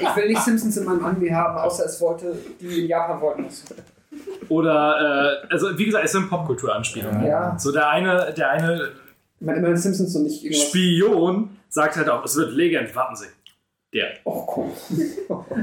ich 0.00 0.16
will 0.16 0.28
nicht 0.28 0.40
Simpsons 0.42 0.76
in 0.78 0.84
meinem 0.84 1.04
Anime 1.04 1.34
haben, 1.36 1.58
außer 1.58 1.84
es 1.84 2.00
wollte, 2.00 2.34
die 2.60 2.80
in 2.80 2.86
Japan 2.88 3.20
wollten 3.20 3.44
es. 3.44 3.62
Oder, 4.48 5.42
äh, 5.48 5.52
also 5.52 5.76
wie 5.78 5.84
gesagt, 5.86 6.04
es 6.04 6.12
sind 6.12 6.28
Popkultur-Anspielungen. 6.30 7.26
Ja. 7.26 7.56
So 7.58 7.72
der 7.72 7.88
eine, 7.90 8.32
der 8.36 8.50
eine 8.50 8.88
Ich 9.38 9.46
meine, 9.46 9.58
immerhin 9.58 9.76
Simpsons 9.76 10.14
und 10.16 10.24
nicht 10.24 10.42
irgendwas. 10.44 10.68
Spion 10.68 11.56
sagt 11.68 11.96
halt 11.96 12.08
auch, 12.08 12.24
es 12.24 12.36
wird 12.36 12.52
Legend, 12.52 12.94
warten 12.96 13.16
Sie. 13.16 13.26
Der. 13.92 14.06
Oh, 14.24 14.46
cool. 14.56 14.70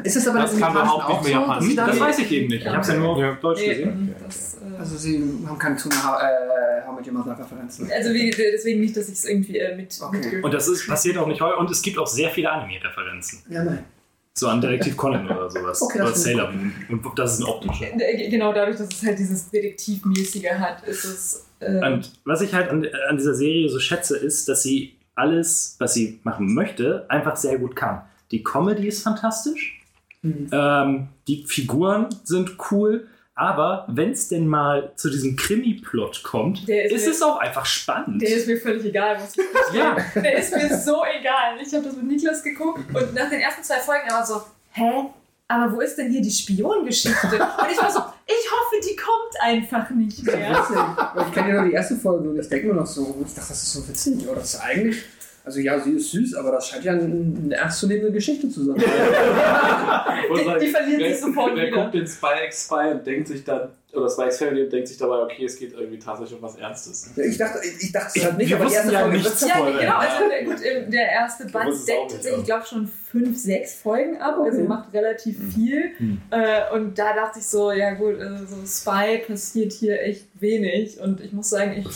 Ist 0.03 0.15
das 0.17 0.27
aber 0.27 0.39
Das 0.41 0.53
im 0.53 0.59
kann 0.59 0.71
überhaupt 0.71 1.09
nicht 1.09 1.23
mehr 1.23 1.33
so, 1.33 1.39
Japanisch. 1.47 1.75
da 1.75 1.87
Das 1.87 1.99
weiß 1.99 2.19
ich 2.19 2.31
eben 2.31 2.47
nicht. 2.47 2.61
Ich 2.63 2.67
habe 2.67 2.81
es 2.81 2.87
ja 2.87 2.93
nur 2.95 3.09
auf 3.31 3.39
Deutsch 3.39 3.59
Nee, 3.61 3.69
gesehen. 3.69 4.05
mm, 4.05 4.15
das, 4.23 4.57
äh, 4.61 4.77
Also 4.77 4.97
sie 4.97 5.23
haben 5.47 5.57
keine 5.57 5.75
Tuna 5.75 5.95
äh, 5.95 6.85
How 6.87 6.95
Met 6.95 7.07
Your 7.07 7.13
Mother 7.13 7.39
Referenzen. 7.39 7.89
also 7.91 8.13
wie, 8.13 8.29
deswegen 8.29 8.81
nicht, 8.81 8.95
dass 8.95 9.07
ich 9.09 9.15
es 9.15 9.25
irgendwie 9.25 9.57
äh, 9.57 9.75
mit, 9.75 9.99
Okay. 9.99 10.41
Und 10.43 10.53
das 10.53 10.67
ist, 10.67 10.87
passiert 10.87 11.17
auch 11.17 11.25
nicht 11.27 11.41
häufig. 11.41 11.57
Und 11.59 11.71
es 11.71 11.81
gibt 11.81 11.97
auch 11.97 12.05
sehr 12.05 12.29
viele 12.29 12.51
Anime-Referenzen. 12.51 13.39
Ja, 13.49 13.63
nein. 13.63 13.83
So 14.35 14.47
an 14.47 14.61
Detektiv 14.61 14.95
Conan 14.95 15.25
oder 15.27 15.49
sowas. 15.49 15.81
Okay, 15.81 15.97
das 15.97 16.07
oder 16.09 16.15
Sailor 16.15 16.51
Moon. 16.51 16.71
Und 16.87 17.19
das 17.19 17.33
ist 17.33 17.39
ein 17.39 17.45
optischer. 17.45 17.85
Äh, 17.99 18.29
Genau 18.29 18.53
dadurch, 18.53 18.77
dass 18.77 18.89
es 18.93 19.03
halt 19.03 19.17
dieses 19.17 19.49
Detektivmäßige 19.49 20.51
hat, 20.51 20.83
ist 20.87 21.03
es. 21.03 21.45
Äh, 21.61 21.83
Und 21.93 22.11
was 22.25 22.41
ich 22.41 22.53
halt 22.53 22.69
an, 22.69 22.87
an 23.09 23.17
dieser 23.17 23.33
Serie 23.33 23.67
so 23.69 23.79
schätze, 23.79 24.15
ist, 24.17 24.47
dass 24.47 24.61
sie 24.63 24.95
alles, 25.15 25.75
was 25.79 25.95
sie 25.95 26.19
machen 26.23 26.53
möchte, 26.53 27.05
einfach 27.09 27.35
sehr 27.35 27.57
gut 27.57 27.75
kann. 27.75 28.03
Die 28.31 28.43
Comedy 28.43 28.87
ist 28.87 29.03
fantastisch. 29.03 29.81
Mhm. 30.21 30.49
Ähm, 30.51 31.07
die 31.27 31.45
Figuren 31.47 32.07
sind 32.23 32.57
cool. 32.71 33.07
Aber 33.35 33.85
wenn 33.87 34.11
es 34.11 34.27
denn 34.27 34.47
mal 34.47 34.91
zu 34.97 35.09
diesem 35.09 35.37
Krimi-Plot 35.37 36.23
kommt, 36.23 36.67
Der 36.67 36.85
ist 36.85 36.91
ist, 36.91 37.05
mir- 37.05 37.11
es 37.11 37.21
auch 37.21 37.37
einfach 37.37 37.65
spannend. 37.65 38.21
der 38.21 38.29
ist 38.35 38.47
mir 38.47 38.57
völlig 38.59 38.83
egal, 38.83 39.15
was 39.17 39.37
ich 39.37 39.73
Ja. 39.73 39.95
Der 40.13 40.37
ist 40.39 40.53
mir 40.53 40.67
so 40.77 41.03
egal. 41.05 41.55
Ich 41.65 41.73
habe 41.73 41.85
das 41.85 41.95
mit 41.95 42.05
Niklas 42.05 42.43
geguckt 42.43 42.81
und 42.93 43.13
nach 43.13 43.29
den 43.29 43.39
ersten 43.39 43.63
zwei 43.63 43.77
Folgen 43.79 44.07
er 44.09 44.15
war 44.15 44.25
so, 44.25 44.41
hä? 44.71 45.05
Aber 45.47 45.71
wo 45.73 45.79
ist 45.79 45.95
denn 45.97 46.11
hier 46.11 46.21
die 46.21 46.29
Spiongeschichte? 46.29 47.27
Und 47.27 47.71
ich 47.71 47.81
war 47.81 47.89
so, 47.89 47.99
ich 48.27 48.51
hoffe, 48.51 48.75
die 48.87 48.95
kommt 48.97 49.41
einfach 49.41 49.89
nicht 49.91 50.21
mehr. 50.23 50.61
Ich 51.27 51.33
kenne 51.33 51.49
ja 51.49 51.55
nur 51.61 51.69
die 51.69 51.73
erste 51.75 51.95
Folge 51.95 52.29
und 52.29 52.39
ich 52.39 52.49
denke 52.49 52.67
mir 52.67 52.73
noch 52.73 52.85
so, 52.85 53.15
ich 53.25 53.33
dachte, 53.33 53.49
das 53.49 53.63
ist 53.63 53.71
so 53.73 53.87
witzig. 53.87 54.27
Oder 54.27 54.41
das 54.41 54.53
ist 54.55 54.59
eigentlich, 54.59 55.01
also 55.49 55.59
ja, 55.61 55.79
sie 55.79 55.93
ist 55.93 56.11
süß, 56.11 56.35
aber 56.35 56.51
das 56.51 56.67
scheint 56.67 56.83
ja 56.83 56.93
ein- 56.93 57.41
eine 57.45 57.55
ernstzunehmende 57.55 58.11
Geschichte 58.11 58.47
zu 58.49 58.65
sein. 58.65 58.75
Die, 60.29 60.65
die 60.65 60.71
verliert 60.71 61.01
sich 61.01 61.19
sofort 61.19 61.55
Wer 61.55 61.67
wieder. 61.67 61.77
guckt 61.83 61.93
den 61.95 62.05
Spy 62.07 62.45
X 62.45 62.65
Spy 62.65 62.91
und 62.91 63.05
denkt 63.07 63.27
sich 63.27 63.43
dann, 63.43 63.69
oder 63.93 64.05
X 64.05 64.37
Family 64.37 64.63
und 64.63 64.71
denkt 64.71 64.87
sich 64.87 64.97
dabei, 64.97 65.17
okay, 65.23 65.45
es 65.45 65.57
geht 65.57 65.73
irgendwie 65.73 65.97
tatsächlich 65.97 66.35
um 66.37 66.43
was 66.43 66.55
Ernstes. 66.57 67.09
Ich 67.17 67.37
dachte, 67.37 67.59
ich, 67.65 67.83
ich 67.85 67.91
dachte 67.91 68.19
es 68.19 68.25
halt 68.25 68.37
nicht, 68.37 68.49
Wir 68.49 68.57
aber 68.57 68.65
die 68.65 68.71
wussten 68.75 68.87
erste 68.89 68.93
ja 68.93 68.99
Folge 69.01 69.17
nichts 69.17 69.41
Ja, 69.41 69.79
genau. 69.79 69.97
Also 69.97 70.29
der, 70.29 70.43
gut, 70.45 70.93
der 70.93 71.11
erste 71.11 71.45
Band 71.47 71.69
deckt 71.69 71.87
nicht, 71.87 71.87
tatsächlich, 72.11 72.31
ja. 72.33 72.37
ich 72.39 72.45
glaube, 72.45 72.65
schon 72.67 72.87
fünf, 72.87 73.37
sechs 73.37 73.73
Folgen 73.75 74.17
ab. 74.17 74.37
Also 74.39 74.59
Okay. 74.59 74.67
macht 74.67 74.93
relativ 74.93 75.37
viel. 75.55 75.91
Äh, 76.29 76.73
und 76.75 76.99
da 76.99 77.13
dachte 77.15 77.39
ich 77.39 77.45
so, 77.47 77.71
ja 77.71 77.93
gut, 77.95 78.19
also 78.19 78.45
so 78.45 78.57
Spy 78.67 79.23
passiert 79.27 79.71
hier 79.73 79.99
echt 80.01 80.27
wenig. 80.39 80.99
Und 80.99 81.21
ich 81.21 81.33
muss 81.33 81.49
sagen, 81.49 81.73
ich 81.79 81.87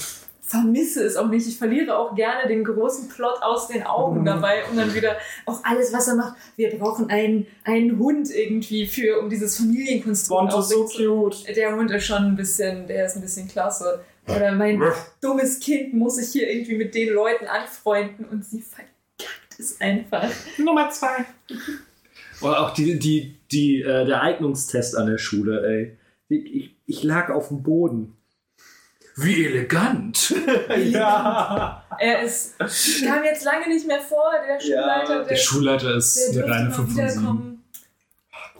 vermisse 0.54 1.04
es 1.04 1.16
auch 1.16 1.30
nicht. 1.30 1.48
Ich 1.48 1.58
verliere 1.58 1.98
auch 1.98 2.14
gerne 2.14 2.48
den 2.48 2.64
großen 2.64 3.10
Plot 3.10 3.42
aus 3.42 3.68
den 3.68 3.84
Augen 3.84 4.24
dabei 4.24 4.64
und 4.70 4.78
dann 4.78 4.94
wieder 4.94 5.18
auch 5.48 5.64
alles, 5.64 5.92
was 5.92 6.08
er 6.08 6.16
macht. 6.16 6.36
Wir 6.56 6.78
brauchen 6.78 7.10
einen, 7.10 7.48
einen 7.64 7.98
Hund 7.98 8.30
irgendwie 8.30 8.86
für, 8.86 9.20
um 9.20 9.32
dieses 9.32 9.58
Familienkonstrukt 9.58 10.54
so 10.64 10.86
cute. 10.86 11.56
Der 11.56 11.76
Hund 11.76 11.90
ist 11.90 12.06
schon 12.06 12.24
ein 12.24 12.36
bisschen, 12.36 12.86
der 12.86 13.08
ist 13.08 13.16
ein 13.16 13.22
bisschen 13.22 13.48
klasse. 13.48 14.04
Oder 14.28 14.52
mein 14.52 14.82
dummes 15.22 15.60
Kind 15.60 15.96
muss 15.96 16.18
sich 16.18 16.32
hier 16.32 16.50
irgendwie 16.50 16.78
mit 16.78 16.94
den 16.94 17.14
Leuten 17.14 17.46
anfreunden 17.48 18.26
und 18.26 18.46
sie 18.46 18.62
verkackt 18.62 19.60
es 19.60 19.82
einfach. 19.82 20.30
Nummer 20.60 20.92
zwei. 20.92 21.26
Oder 22.42 22.62
auch 22.62 22.74
die, 22.76 23.00
die, 23.00 23.36
die, 23.52 23.82
äh, 23.82 24.06
der 24.06 24.22
Eignungstest 24.22 24.96
an 24.96 25.08
der 25.08 25.18
Schule, 25.18 25.66
ey. 25.66 25.98
Ich, 26.30 26.56
ich, 26.56 26.76
ich 26.86 27.04
lag 27.04 27.32
auf 27.32 27.48
dem 27.48 27.64
Boden. 27.64 28.16
Wie 29.16 29.46
elegant. 29.46 30.34
ja. 30.86 31.84
Er 32.00 32.22
ist, 32.24 32.58
kam 32.58 33.24
jetzt 33.24 33.46
lange 33.46 33.68
nicht 33.68 33.88
mehr 33.88 34.02
vor, 34.02 34.32
der 34.48 34.60
Schulleiter, 34.60 35.18
Der 35.20 35.26
der, 35.26 35.36
Schulleiter 35.36 35.96
ist 35.96 36.36
der 36.36 36.46
eine 36.46 36.54
reine 36.54 36.70
mal 36.70 36.76
5 36.76 36.88
von 36.88 36.96
7. 36.96 37.10
wiederkommen. 37.10 37.64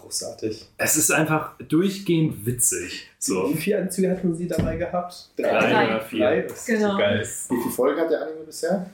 Großartig. 0.00 0.68
Es 0.76 0.96
ist 0.96 1.10
einfach 1.10 1.54
durchgehend 1.68 2.46
witzig. 2.46 3.10
So. 3.18 3.50
Wie 3.52 3.56
viele 3.56 3.78
Anzüge 3.78 4.10
hat 4.10 4.22
man 4.22 4.34
sie 4.34 4.46
dabei 4.46 4.76
gehabt? 4.76 5.30
Drei 5.36 5.86
oder 5.86 6.00
vier. 6.02 6.18
Drei? 6.20 6.40
Das 6.42 6.66
Genau. 6.66 6.92
so 6.92 6.98
geil. 6.98 7.20
Wie 7.20 7.56
viele 7.62 7.70
Folgen 7.74 8.00
hat 8.00 8.10
der 8.10 8.22
Anime 8.22 8.44
bisher? 8.44 8.86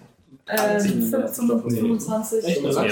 Ähm, 0.49 0.81
Ziemlich 0.81 1.11
mehr. 1.11 1.29
25, 1.29 1.81
25. 1.81 2.45
Echt? 2.45 2.63
Ja. 2.63 2.83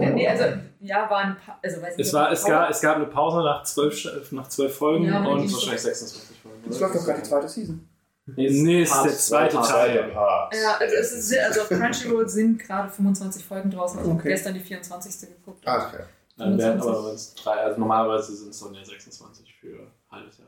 Ja. 0.00 0.10
Nee, 0.10 0.26
also, 0.28 0.44
ja, 0.80 1.08
waren 1.10 1.28
ein 1.30 1.36
paar, 1.36 1.58
also 1.62 1.80
weiß 1.82 1.96
nicht. 1.96 2.06
Es, 2.06 2.12
war, 2.12 2.32
es, 2.32 2.44
gab, 2.44 2.70
es 2.70 2.80
gab 2.80 2.96
eine 2.96 3.06
Pause 3.06 3.38
nach 3.38 3.62
zwölf, 3.64 4.32
nach 4.32 4.48
zwölf 4.48 4.74
Folgen 4.74 5.04
Ja, 5.04 5.22
und 5.24 5.52
Wahrscheinlich 5.52 5.80
26 5.82 6.38
Folgen. 6.42 6.58
Es 6.68 6.80
läuft 6.80 6.94
doch 6.94 7.04
gerade 7.04 7.20
die 7.20 7.28
zweite 7.28 7.48
Season. 7.48 7.88
Nee, 8.26 8.82
ist 8.82 8.94
der 9.04 9.12
zweite 9.16 9.56
Teil. 9.56 10.04
Part. 10.12 10.54
Ja, 10.54 10.76
also, 10.78 10.94
es 10.94 11.12
ist, 11.12 11.38
also 11.38 11.62
auf 11.62 11.68
Crunchyroll 11.68 12.28
sind 12.28 12.58
gerade 12.58 12.88
25 12.90 13.44
Folgen 13.44 13.70
draußen. 13.70 13.98
Also 13.98 14.10
ich 14.10 14.14
habe 14.14 14.20
Okay. 14.20 14.28
gestern 14.30 14.54
die 14.54 14.60
24. 14.60 15.28
geguckt. 15.28 15.66
Ah, 15.66 15.88
okay. 15.88 16.04
Dann 16.36 16.56
werden 16.58 16.80
25. 16.80 17.44
aber 17.46 17.54
drei, 17.56 17.64
also 17.64 17.80
normalerweise 17.80 18.36
sind 18.36 18.50
es 18.50 18.60
dann 18.60 18.74
ja 18.74 18.84
26 18.84 19.54
für 19.60 19.80
ein 19.80 19.90
halbes 20.10 20.38
Jahr. 20.38 20.46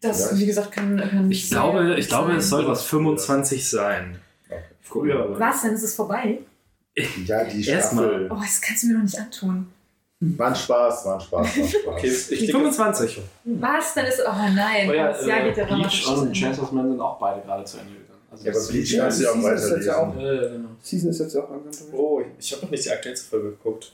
Das, 0.00 0.36
wie 0.38 0.46
gesagt, 0.46 0.72
kann. 0.72 0.96
kann 0.98 1.30
Ich 1.30 1.48
sehr 1.48 1.58
glaube, 1.60 1.94
ich 1.96 2.08
glaube, 2.08 2.32
es 2.32 2.48
soll 2.48 2.66
was 2.66 2.84
25 2.86 3.68
sein. 3.68 4.18
Früher, 4.80 5.38
Was, 5.38 5.62
dann 5.62 5.74
ist 5.74 5.82
es 5.84 5.94
vorbei? 5.94 6.38
Ja, 7.24 7.44
die 7.44 7.66
Erstmal. 7.66 8.04
Staffel. 8.08 8.28
Oh, 8.32 8.40
das 8.40 8.60
kannst 8.60 8.82
du 8.82 8.86
mir 8.88 8.94
doch 8.94 9.02
nicht 9.02 9.18
antun. 9.18 9.72
War 10.36 10.48
ein 10.48 10.54
Spaß, 10.54 11.04
war 11.06 11.14
ein 11.14 11.20
Spaß, 11.20 11.30
war 11.32 11.40
ein 11.64 11.68
Spaß. 11.68 11.74
Okay, 11.86 12.06
ich 12.08 12.26
klicke 12.28 12.52
25. 12.52 13.20
Was? 13.44 13.94
Dann 13.94 14.06
ist. 14.06 14.20
Oh 14.24 14.30
nein. 14.54 14.88
Oh 14.88 14.92
ja, 14.92 15.08
das 15.08 15.26
Jahr 15.26 15.42
geht 15.42 15.56
ja 15.56 15.64
äh, 15.64 15.74
Bleach 15.74 16.06
und. 16.06 16.32
Chainsaw 16.32 16.72
Man 16.72 16.88
sind 16.90 17.00
auch 17.00 17.18
beide 17.18 17.40
gerade 17.42 17.64
zu 17.64 17.78
Ende 17.78 17.92
gegangen. 17.94 18.20
Also 18.30 18.44
Ja, 18.46 18.52
aber 18.52 18.60
Bleach 18.68 18.96
kannst 18.98 19.18
du 19.20 19.24
ja 19.24 19.30
auch 19.30 19.34
Season 19.34 19.54
ist 19.54 19.70
jetzt 19.70 19.86
ja 19.86 19.96
auch- 19.96 20.16
ja, 20.20 20.40
genau. 20.48 20.68
Season 20.80 21.10
ist 21.10 21.18
jetzt 21.18 21.34
ja 21.34 21.40
auch 21.42 21.48
durch. 21.48 21.76
Oh, 21.92 22.22
ich 22.38 22.52
habe 22.52 22.62
noch 22.64 22.70
nicht 22.70 22.84
die 22.84 22.90
aktuellste 22.90 23.28
Folge 23.30 23.50
geguckt. 23.50 23.92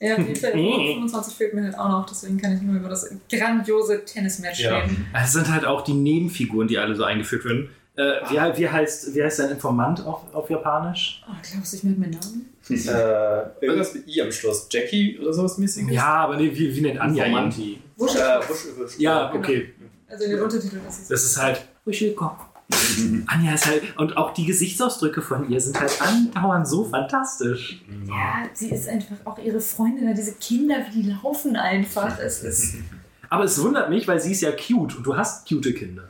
Ja, 0.00 0.16
die 0.18 0.34
Folge 0.34 0.58
25 0.58 1.34
fehlt 1.36 1.54
mir 1.54 1.62
halt 1.64 1.78
auch 1.78 1.88
noch, 1.88 2.06
deswegen 2.06 2.36
kann 2.36 2.56
ich 2.56 2.60
nur 2.62 2.74
über 2.76 2.88
das 2.88 3.08
grandiose 3.30 4.04
Tennismatch 4.04 4.60
Ja. 4.60 4.78
reden. 4.78 5.06
Es 5.14 5.32
sind 5.32 5.50
halt 5.50 5.64
auch 5.64 5.82
die 5.82 5.94
Nebenfiguren, 5.94 6.66
die 6.68 6.78
alle 6.78 6.96
so 6.96 7.04
eingeführt 7.04 7.44
werden. 7.44 7.70
Äh, 7.96 8.02
wie, 8.28 8.58
wie, 8.58 8.68
heißt, 8.68 9.14
wie 9.14 9.22
heißt 9.22 9.38
dein 9.38 9.50
Informant 9.50 10.04
auf, 10.04 10.22
auf 10.34 10.50
Japanisch? 10.50 11.22
Oh, 11.28 11.32
glaubst 11.48 11.72
du, 11.72 11.76
ich 11.76 11.84
merke 11.84 12.00
meinen 12.00 12.18
Namen? 12.18 12.50
Äh, 12.68 13.64
irgendwas 13.64 13.94
mit 13.94 14.08
I 14.08 14.22
am 14.22 14.32
Schluss. 14.32 14.66
Jackie 14.70 15.18
oder 15.20 15.32
sowas 15.32 15.58
mäßiges? 15.58 15.94
Ja, 15.94 16.14
aber 16.14 16.36
nee, 16.36 16.50
wie, 16.52 16.74
wie 16.74 16.80
nennt 16.80 17.00
Anja 17.00 17.24
ihn? 17.24 17.30
Informanti. 17.30 17.80
Wuschel. 17.96 18.20
Äh, 18.20 18.48
Wusch, 18.48 18.66
Wusch, 18.76 18.98
Ja, 18.98 19.32
okay. 19.32 19.74
Also 20.08 20.24
in 20.24 20.30
den 20.30 20.42
Untertiteln 20.42 20.82
ist 20.88 21.02
es. 21.02 21.08
Das 21.08 21.24
ist 21.24 21.40
halt. 21.40 21.64
Anja 23.26 23.54
ist 23.54 23.66
halt. 23.66 23.96
Und 23.96 24.16
auch 24.16 24.34
die 24.34 24.46
Gesichtsausdrücke 24.46 25.22
von 25.22 25.48
ihr 25.48 25.60
sind 25.60 25.78
halt 25.78 26.00
andauernd 26.02 26.66
so 26.66 26.84
fantastisch. 26.84 27.80
Ja, 28.08 28.48
sie 28.54 28.70
ist 28.70 28.88
einfach 28.88 29.16
auch 29.24 29.38
ihre 29.38 29.60
Freundin, 29.60 30.12
diese 30.14 30.32
Kinder, 30.32 30.76
wie 30.90 31.02
die 31.02 31.10
laufen 31.10 31.54
einfach. 31.54 32.18
Es 32.18 32.42
ist. 32.42 32.76
Aber 33.28 33.44
es 33.44 33.60
wundert 33.62 33.90
mich, 33.90 34.08
weil 34.08 34.20
sie 34.20 34.32
ist 34.32 34.40
ja 34.40 34.50
cute 34.50 34.96
und 34.96 35.04
du 35.04 35.16
hast 35.16 35.48
cute 35.48 35.74
Kinder. 35.74 36.08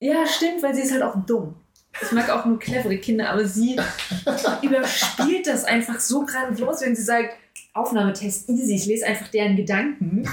Ja, 0.00 0.26
stimmt, 0.26 0.62
weil 0.62 0.74
sie 0.74 0.82
ist 0.82 0.92
halt 0.92 1.02
auch 1.02 1.16
dumm. 1.26 1.54
Ich 2.02 2.12
mag 2.12 2.30
auch 2.30 2.44
nur 2.44 2.58
clevere 2.58 2.96
Kinder, 2.98 3.30
aber 3.30 3.44
sie 3.44 3.76
überspielt 4.62 5.46
das 5.46 5.64
einfach 5.64 6.00
so 6.00 6.24
grandios, 6.24 6.80
wenn 6.80 6.96
sie 6.96 7.02
sagt, 7.02 7.36
Aufnahmetest 7.72 8.48
easy, 8.48 8.74
ich 8.74 8.86
lese 8.86 9.06
einfach 9.06 9.28
deren 9.28 9.56
Gedanken. 9.56 10.28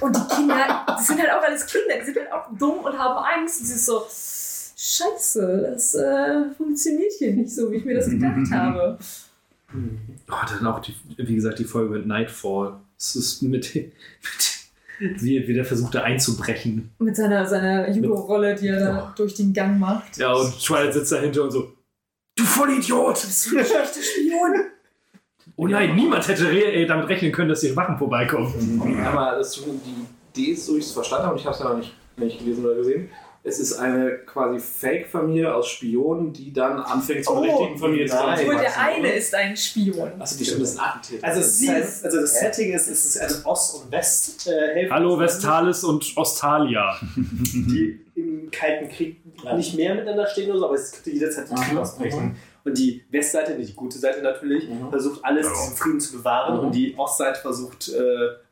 Und 0.00 0.16
die 0.16 0.34
Kinder, 0.34 0.84
das 0.86 1.06
sind 1.06 1.20
halt 1.20 1.30
auch 1.30 1.42
alles 1.42 1.66
Kinder, 1.66 1.98
die 1.98 2.04
sind 2.04 2.18
halt 2.18 2.32
auch 2.32 2.46
dumm 2.58 2.80
und 2.80 2.98
haben 2.98 3.24
Angst. 3.24 3.60
Und 3.60 3.66
sie 3.66 3.74
ist 3.74 3.86
so, 3.86 4.02
scheiße, 4.76 5.70
das 5.70 5.94
äh, 5.94 6.50
funktioniert 6.56 7.12
hier 7.18 7.32
nicht 7.32 7.50
so, 7.50 7.70
wie 7.70 7.76
ich 7.76 7.84
mir 7.84 7.94
das 7.94 8.10
gedacht 8.10 8.36
habe. 8.50 8.98
Oh, 10.30 10.46
dann 10.48 10.66
auch, 10.66 10.80
die, 10.80 10.94
wie 11.16 11.34
gesagt, 11.34 11.58
die 11.58 11.64
Folge 11.64 11.94
mit 11.94 12.06
Nightfall. 12.06 12.80
Es 12.98 13.16
ist 13.16 13.42
mit, 13.42 13.74
mit 13.74 14.53
wie, 14.98 15.46
wie 15.46 15.54
der 15.54 15.64
versucht, 15.64 15.94
da 15.94 16.02
einzubrechen. 16.02 16.90
Mit 16.98 17.16
seiner, 17.16 17.46
seiner 17.46 17.90
Judo-Rolle, 17.90 18.54
die 18.54 18.68
er 18.68 18.80
da 18.80 19.14
durch 19.16 19.34
den 19.34 19.52
Gang 19.52 19.78
macht. 19.78 20.16
Ja, 20.16 20.32
und 20.32 20.58
Twilight 20.60 20.94
sitzt 20.94 21.12
dahinter 21.12 21.44
und 21.44 21.50
so, 21.50 21.72
du 22.36 22.44
Vollidiot! 22.44 23.14
bist 23.14 23.50
du 23.50 23.58
ein 23.58 23.64
schlechter 23.64 24.02
Spion. 24.02 24.54
Oh 25.56 25.68
nein, 25.68 25.94
niemand 25.94 26.26
hätte 26.26 26.48
re 26.48 26.64
äh, 26.64 26.86
damit 26.86 27.08
rechnen 27.08 27.30
können, 27.30 27.50
dass 27.50 27.60
die 27.60 27.76
Wachen 27.76 27.96
vorbeikommen. 27.96 29.00
Aber 29.04 29.36
das, 29.36 29.52
die 29.54 30.40
Idee 30.40 30.52
ist, 30.52 30.66
so 30.66 30.74
wie 30.74 30.78
ich 30.78 30.86
es 30.86 30.90
verstanden 30.90 31.26
habe, 31.26 31.34
und 31.34 31.40
ich 31.40 31.46
habe 31.46 31.54
es 31.54 31.62
ja 31.62 31.68
noch 31.68 31.76
nicht, 31.76 31.94
nicht 32.16 32.38
gelesen 32.40 32.64
oder 32.64 32.74
gesehen, 32.74 33.08
es 33.46 33.58
ist 33.60 33.74
eine 33.74 34.18
quasi 34.24 34.58
Fake-Familie 34.58 35.54
aus 35.54 35.68
Spionen, 35.68 36.32
die 36.32 36.50
dann 36.52 36.78
anfängt 36.80 37.24
zur 37.26 37.36
Oh, 37.36 37.40
richtigen 37.40 37.78
Familie 37.78 38.06
nein. 38.06 38.10
zusammenzuwachsen. 38.16 38.52
Nur 38.52 38.60
der 38.62 38.78
eine 38.80 39.12
ist 39.12 39.34
ein 39.34 39.56
Spion. 39.56 40.10
Achso, 40.18 40.38
die 40.38 40.44
stimmt, 40.46 40.62
das 40.62 40.70
ist 40.72 40.78
ein 40.80 40.84
Attentäter. 40.86 41.26
Also, 41.26 41.40
ist 41.40 41.68
halt, 41.68 41.84
also 42.04 42.20
das 42.22 42.40
Setting 42.40 42.72
ist, 42.72 42.88
es 42.88 43.04
ist 43.04 43.20
also 43.20 43.44
Ost- 43.48 43.82
und 43.84 43.92
West 43.92 44.48
äh, 44.48 44.88
Hallo 44.90 45.18
Vestalis 45.18 45.84
und 45.84 46.10
Ostalia. 46.16 46.96
die 47.16 48.00
im 48.16 48.50
Kalten 48.50 48.88
Krieg 48.88 49.20
nicht 49.56 49.76
mehr 49.76 49.94
miteinander 49.94 50.26
stehen 50.26 50.50
oder 50.50 50.60
so, 50.60 50.64
aber 50.66 50.74
es 50.76 50.92
könnte 50.92 51.10
jederzeit 51.10 51.50
ein 51.50 51.56
Krieg 51.56 51.76
ausbrechen. 51.78 52.36
Und 52.64 52.78
die 52.78 53.04
Westseite, 53.10 53.56
die 53.58 53.74
gute 53.74 53.98
Seite 53.98 54.22
natürlich, 54.22 54.70
Mhm. 54.70 54.88
versucht 54.88 55.22
alles, 55.22 55.44
Ja. 55.46 55.52
diesen 55.52 55.76
Frieden 55.76 56.00
zu 56.00 56.16
bewahren 56.16 56.56
Mhm. 56.56 56.64
und 56.66 56.74
die 56.74 56.94
Ostseite 56.96 57.38
versucht 57.40 57.90
äh, 57.90 57.98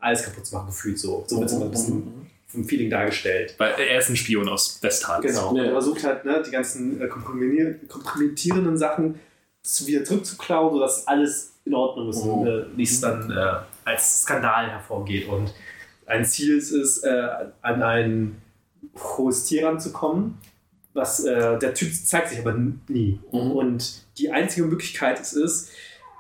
alles 0.01 0.23
kaputt 0.25 0.45
zu 0.45 0.55
machen, 0.55 0.67
gefühlt 0.67 0.99
so. 0.99 1.25
So 1.27 1.39
wird 1.39 1.49
es 1.49 1.57
immer 1.57 1.65
ein 1.65 1.71
bisschen 1.71 2.22
vom 2.53 2.65
Feeling 2.65 2.91
dargestellt. 2.91 3.55
Weil 3.59 3.75
er 3.79 3.99
ist 3.99 4.11
ein 4.11 4.17
Spion 4.17 4.49
aus 4.49 4.79
Vestalis. 4.83 5.35
Genau. 5.35 5.57
Ja. 5.57 5.65
Er 5.65 5.73
versucht 5.73 6.05
halt, 6.05 6.25
ne, 6.25 6.43
die 6.47 6.51
ganzen 6.51 7.01
äh, 7.01 7.07
kompromittier- 7.07 7.79
kompromittierenden 7.89 8.77
Sachen 8.77 9.19
zu, 9.63 9.87
wieder 9.87 10.05
zurückzuklauen, 10.05 10.75
sodass 10.75 11.07
alles 11.07 11.55
in 11.65 11.75
Ordnung 11.75 12.11
ist 12.11 12.19
und 12.19 12.47
äh, 12.47 12.65
nichts 12.77 13.01
dann 13.01 13.31
äh, 13.31 13.55
als 13.85 14.23
Skandal 14.23 14.71
hervorgeht. 14.71 15.29
Und 15.29 15.55
ein 16.07 16.25
Ziel 16.25 16.59
ist 16.59 16.73
es, 16.73 16.99
äh, 17.05 17.29
an 17.63 17.83
ein 17.83 18.43
hohes 18.97 19.45
Tier 19.45 19.67
ranzukommen. 19.67 20.39
Was, 20.95 21.25
äh, 21.25 21.59
der 21.59 21.73
Typ 21.73 21.95
zeigt 21.95 22.29
sich 22.29 22.41
aber 22.41 22.55
nie. 22.89 23.19
Mhm. 23.33 23.53
Und 23.53 24.03
die 24.19 24.31
einzige 24.31 24.67
Möglichkeit 24.67 25.21
ist 25.21 25.35
es, 25.35 25.71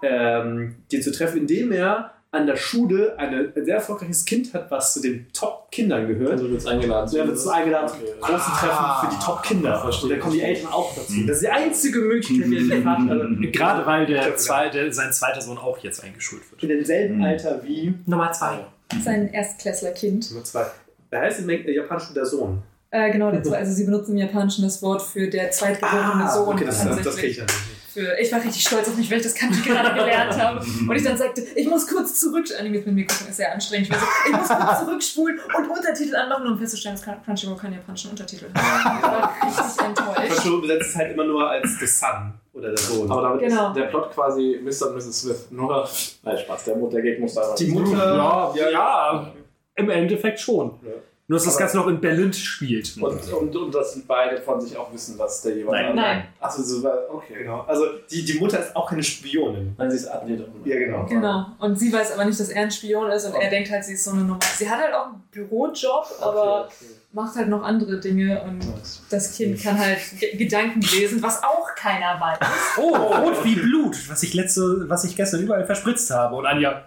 ähm, 0.02 0.76
den 0.90 1.02
zu 1.02 1.12
treffen, 1.12 1.42
indem 1.42 1.72
er 1.72 2.15
an 2.32 2.47
der 2.47 2.56
Schule 2.56 3.16
eine, 3.18 3.52
ein 3.54 3.65
sehr 3.65 3.76
erfolgreiches 3.76 4.24
Kind 4.24 4.54
hat, 4.54 4.70
was 4.70 4.94
zu 4.94 5.02
den 5.02 5.26
Top-Kindern 5.34 6.08
gehört. 6.08 6.32
Also 6.32 6.48
wird 6.48 6.60
es 6.60 6.66
eingeladen. 6.66 7.06
So, 7.06 7.18
er 7.18 7.26
wird 7.28 7.47
eingeladen 7.47 7.88
zu 7.88 7.94
Okay. 7.97 8.12
großen 8.20 8.52
Treffen 8.54 8.84
für 9.00 9.15
die 9.16 9.24
Top-Kinder. 9.24 9.81
verstehe. 9.82 10.04
Und 10.04 10.10
dann 10.12 10.20
kommen 10.20 10.32
die 10.32 10.40
Eltern 10.40 10.72
auch 10.72 10.94
dazu. 10.97 11.12
Das 11.26 11.36
ist 11.36 11.42
die 11.42 11.48
einzige 11.50 11.98
Möglichkeit, 12.00 12.50
wie 12.50 12.56
er 12.70 12.76
den 12.76 12.88
hat. 12.88 13.10
Also, 13.10 13.24
Gerade 13.52 13.86
weil 13.86 14.06
der, 14.06 14.34
zwei, 14.36 14.70
der, 14.70 14.90
sein 14.92 15.12
zweiter 15.12 15.42
Sohn 15.42 15.58
auch 15.58 15.76
jetzt 15.78 16.02
eingeschult 16.02 16.42
wird. 16.50 16.62
in 16.62 16.68
demselben 16.70 17.22
Alter 17.22 17.62
wie 17.65 17.94
Nummer 18.06 18.32
zwei. 18.32 18.65
Sein 19.04 19.31
Erstklässlerkind. 19.32 20.31
Nummer 20.31 20.44
zwei. 20.44 20.66
Wer 21.10 21.20
heißt 21.20 21.40
im 21.40 21.50
äh, 21.50 21.70
Japanischen 21.70 22.15
der 22.15 22.24
Sohn? 22.24 22.62
Äh, 22.90 23.10
genau, 23.10 23.31
der 23.31 23.42
zwei, 23.42 23.58
also 23.58 23.72
sie 23.72 23.84
benutzen 23.84 24.12
im 24.12 24.18
Japanischen 24.18 24.65
das 24.65 24.82
Wort 24.82 25.02
für 25.02 25.28
der 25.28 25.50
zweitgeborene 25.50 26.31
Sohn. 26.31 26.48
Ah, 26.48 26.50
okay, 26.52 26.65
das, 26.65 26.84
das, 26.84 27.02
das 27.02 27.18
ich 27.18 27.36
ja 27.36 27.44
nicht. 27.44 27.54
Für, 27.92 28.19
ich 28.19 28.33
war 28.33 28.42
richtig 28.42 28.62
stolz 28.62 28.89
auf 28.89 28.97
mich, 28.97 29.10
weil 29.10 29.19
ich 29.19 29.25
das 29.25 29.35
Kanji 29.35 29.60
gerade 29.60 29.92
gelernt 29.99 30.37
habe. 30.41 30.60
Und 30.60 30.92
ich 30.97 31.03
dann 31.03 31.17
sagte, 31.17 31.42
ich 31.55 31.69
muss 31.69 31.87
kurz 31.87 32.19
zurück. 32.19 32.47
Anime 32.58 32.78
mit 32.78 32.87
mir 32.87 33.07
gucken 33.07 33.28
ist 33.28 33.37
sehr 33.37 33.53
anstrengend. 33.53 33.89
Ich, 33.91 33.94
so, 33.97 34.05
ich 34.31 34.37
muss 34.39 34.49
kurz 34.49 34.78
zurückspulen 34.81 35.41
und 35.58 35.69
Untertitel 35.71 36.17
anmachen, 36.17 36.47
um 36.47 36.58
festzustellen, 36.58 36.97
dass 36.97 37.05
Crunchyroll 37.25 37.57
keine 37.57 37.76
japanischen 37.76 38.10
Untertitel 38.10 38.47
hat. 38.55 38.97
Ich 38.97 39.03
war 39.03 39.37
richtig 39.67 39.85
enttäuscht. 39.85 40.33
Crunchyroll 40.33 40.60
besetzt 40.62 40.91
es 40.91 40.97
halt 40.97 41.12
immer 41.12 41.25
nur 41.25 41.51
als 41.51 41.78
The 41.78 41.87
Son 41.87 42.35
oder 42.55 42.69
der 42.69 42.78
Sohn. 42.78 43.10
Aber 43.10 43.23
damit 43.23 43.41
Genau. 43.42 43.69
ist 43.69 43.76
der 43.76 43.83
Plot 43.85 44.10
quasi 44.12 44.58
Mr. 44.62 44.89
und 44.89 44.94
Mrs. 44.97 45.21
Smith. 45.21 45.47
Nur, 45.51 45.89
nein, 46.23 46.39
Spaß, 46.39 46.65
der, 46.65 46.75
der 46.76 47.03
Gag 47.03 47.21
muss 47.21 47.35
da 47.35 47.55
die 47.58 47.67
Mutter. 47.69 48.53
Ja, 48.57 48.71
ja, 48.71 49.33
im 49.75 49.91
Endeffekt 49.91 50.41
schon. 50.41 50.78
Ja. 50.83 50.92
Nur, 51.32 51.38
dass 51.38 51.47
das 51.47 51.56
Ganze 51.56 51.78
noch 51.78 51.86
in 51.86 51.98
Berlin 51.98 52.31
spielt. 52.31 52.94
Und, 53.00 53.32
und, 53.32 53.56
und 53.56 53.74
dass 53.74 53.94
sie 53.94 54.02
beide 54.06 54.38
von 54.42 54.60
sich 54.60 54.76
auch 54.76 54.92
wissen, 54.92 55.18
was 55.18 55.40
der 55.40 55.56
jeweilige 55.56 55.94
Nein. 55.94 56.18
Nein. 56.18 56.24
Achso, 56.38 56.62
so 56.62 56.82
war, 56.82 56.92
okay. 57.08 57.36
Genau. 57.38 57.62
Also 57.62 57.86
die, 58.10 58.22
die 58.22 58.38
Mutter 58.38 58.60
ist 58.60 58.76
auch 58.76 58.90
keine 58.90 59.02
Spionin. 59.02 59.74
Dann 59.78 59.90
sie 59.90 59.97
ist 59.97 60.08
Athletin. 60.08 60.44
Ja, 60.66 60.76
genau. 60.78 61.06
Genau. 61.06 61.47
Und 61.58 61.78
sie 61.78 61.90
weiß 61.90 62.12
aber 62.12 62.26
nicht, 62.26 62.38
dass 62.38 62.50
er 62.50 62.65
ein 62.65 62.70
Spion 62.70 63.10
ist 63.10 63.24
und 63.24 63.34
er 63.40 63.48
denkt 63.48 63.70
halt, 63.70 63.82
sie 63.82 63.94
ist 63.94 64.04
so 64.04 64.10
eine 64.10 64.24
Nummer. 64.24 64.40
Sie 64.58 64.68
hat 64.68 64.78
halt 64.78 64.92
auch 64.92 65.06
einen 65.06 65.22
Bürojob, 65.31 66.04
aber 66.20 66.68
macht 67.12 67.34
halt 67.34 67.48
noch 67.48 67.62
andere 67.62 67.98
Dinge 67.98 68.42
und 68.42 68.60
das 69.08 69.34
Kind 69.34 69.58
kann 69.62 69.78
halt 69.78 70.00
Gedanken 70.36 70.82
lesen, 70.82 71.22
was 71.22 71.42
auch 71.42 71.74
keiner 71.74 72.20
weiß. 72.20 72.40
Oh, 72.76 72.94
rot 72.94 73.42
wie 73.42 73.54
Blut, 73.54 73.97
was 74.10 74.22
ich, 74.22 74.34
letzte, 74.34 74.84
was 74.86 75.04
ich 75.04 75.16
gestern 75.16 75.40
überall 75.40 75.65
verspritzt 75.65 76.10
habe. 76.10 76.36
Und 76.36 76.44
Anja, 76.44 76.84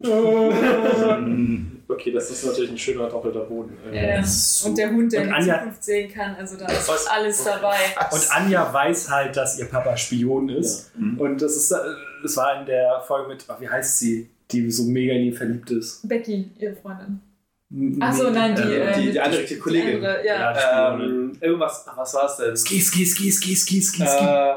Okay, 1.88 2.10
das 2.10 2.30
ist 2.30 2.44
natürlich 2.44 2.70
ein 2.70 2.78
schöner 2.78 3.08
doppelter 3.08 3.40
Boden. 3.40 3.76
Ja. 3.92 4.18
Und 4.64 4.76
der 4.76 4.90
Hund, 4.90 5.12
der 5.12 5.22
Und 5.22 5.28
in 5.28 5.34
die 5.34 5.40
Anja- 5.40 5.58
Zukunft 5.60 5.84
sehen 5.84 6.12
kann, 6.12 6.34
also 6.36 6.56
da 6.56 6.66
ist 6.66 6.88
Was? 6.88 7.06
alles 7.06 7.44
dabei. 7.44 7.76
Und 8.10 8.30
Anja 8.32 8.72
weiß 8.72 9.08
halt, 9.10 9.36
dass 9.36 9.58
ihr 9.58 9.66
Papa 9.66 9.96
Spion 9.96 10.48
ist. 10.48 10.90
Und 11.18 11.40
das 11.40 11.54
ist, 11.56 11.70
äh, 11.70 11.76
das 12.22 12.36
war 12.36 12.58
in 12.60 12.66
der 12.66 13.00
Folge 13.06 13.28
mit, 13.28 13.46
wie 13.60 13.68
heißt 13.68 13.98
sie, 14.00 14.28
die 14.50 14.68
so 14.70 14.82
mega 14.84 15.12
in 15.14 15.22
ihn 15.26 15.32
verliebt 15.34 15.70
ist. 15.70 16.06
Becky, 16.08 16.50
ihre 16.58 16.74
Freundin. 16.76 17.20
Achso, 18.00 18.30
nein, 18.30 18.54
die, 18.54 18.62
äh, 18.62 18.90
äh, 18.92 19.00
die, 19.00 19.10
die 19.12 19.20
andere 19.20 19.42
die 19.44 19.58
Kollegin. 19.58 19.88
Die 19.88 19.94
andere, 19.96 20.26
ja. 20.26 20.52
Ja. 20.54 20.94
Ähm, 20.94 21.36
irgendwas, 21.40 21.84
was 21.96 22.14
war 22.14 22.26
es 22.30 22.36
denn? 22.36 22.56
Ski, 22.56 22.80
ski, 22.80 23.04
ski, 23.04 23.30
ski, 23.32 23.54
ski, 23.56 23.80
ski, 23.82 24.06
ski. 24.06 24.24
Äh, 24.24 24.54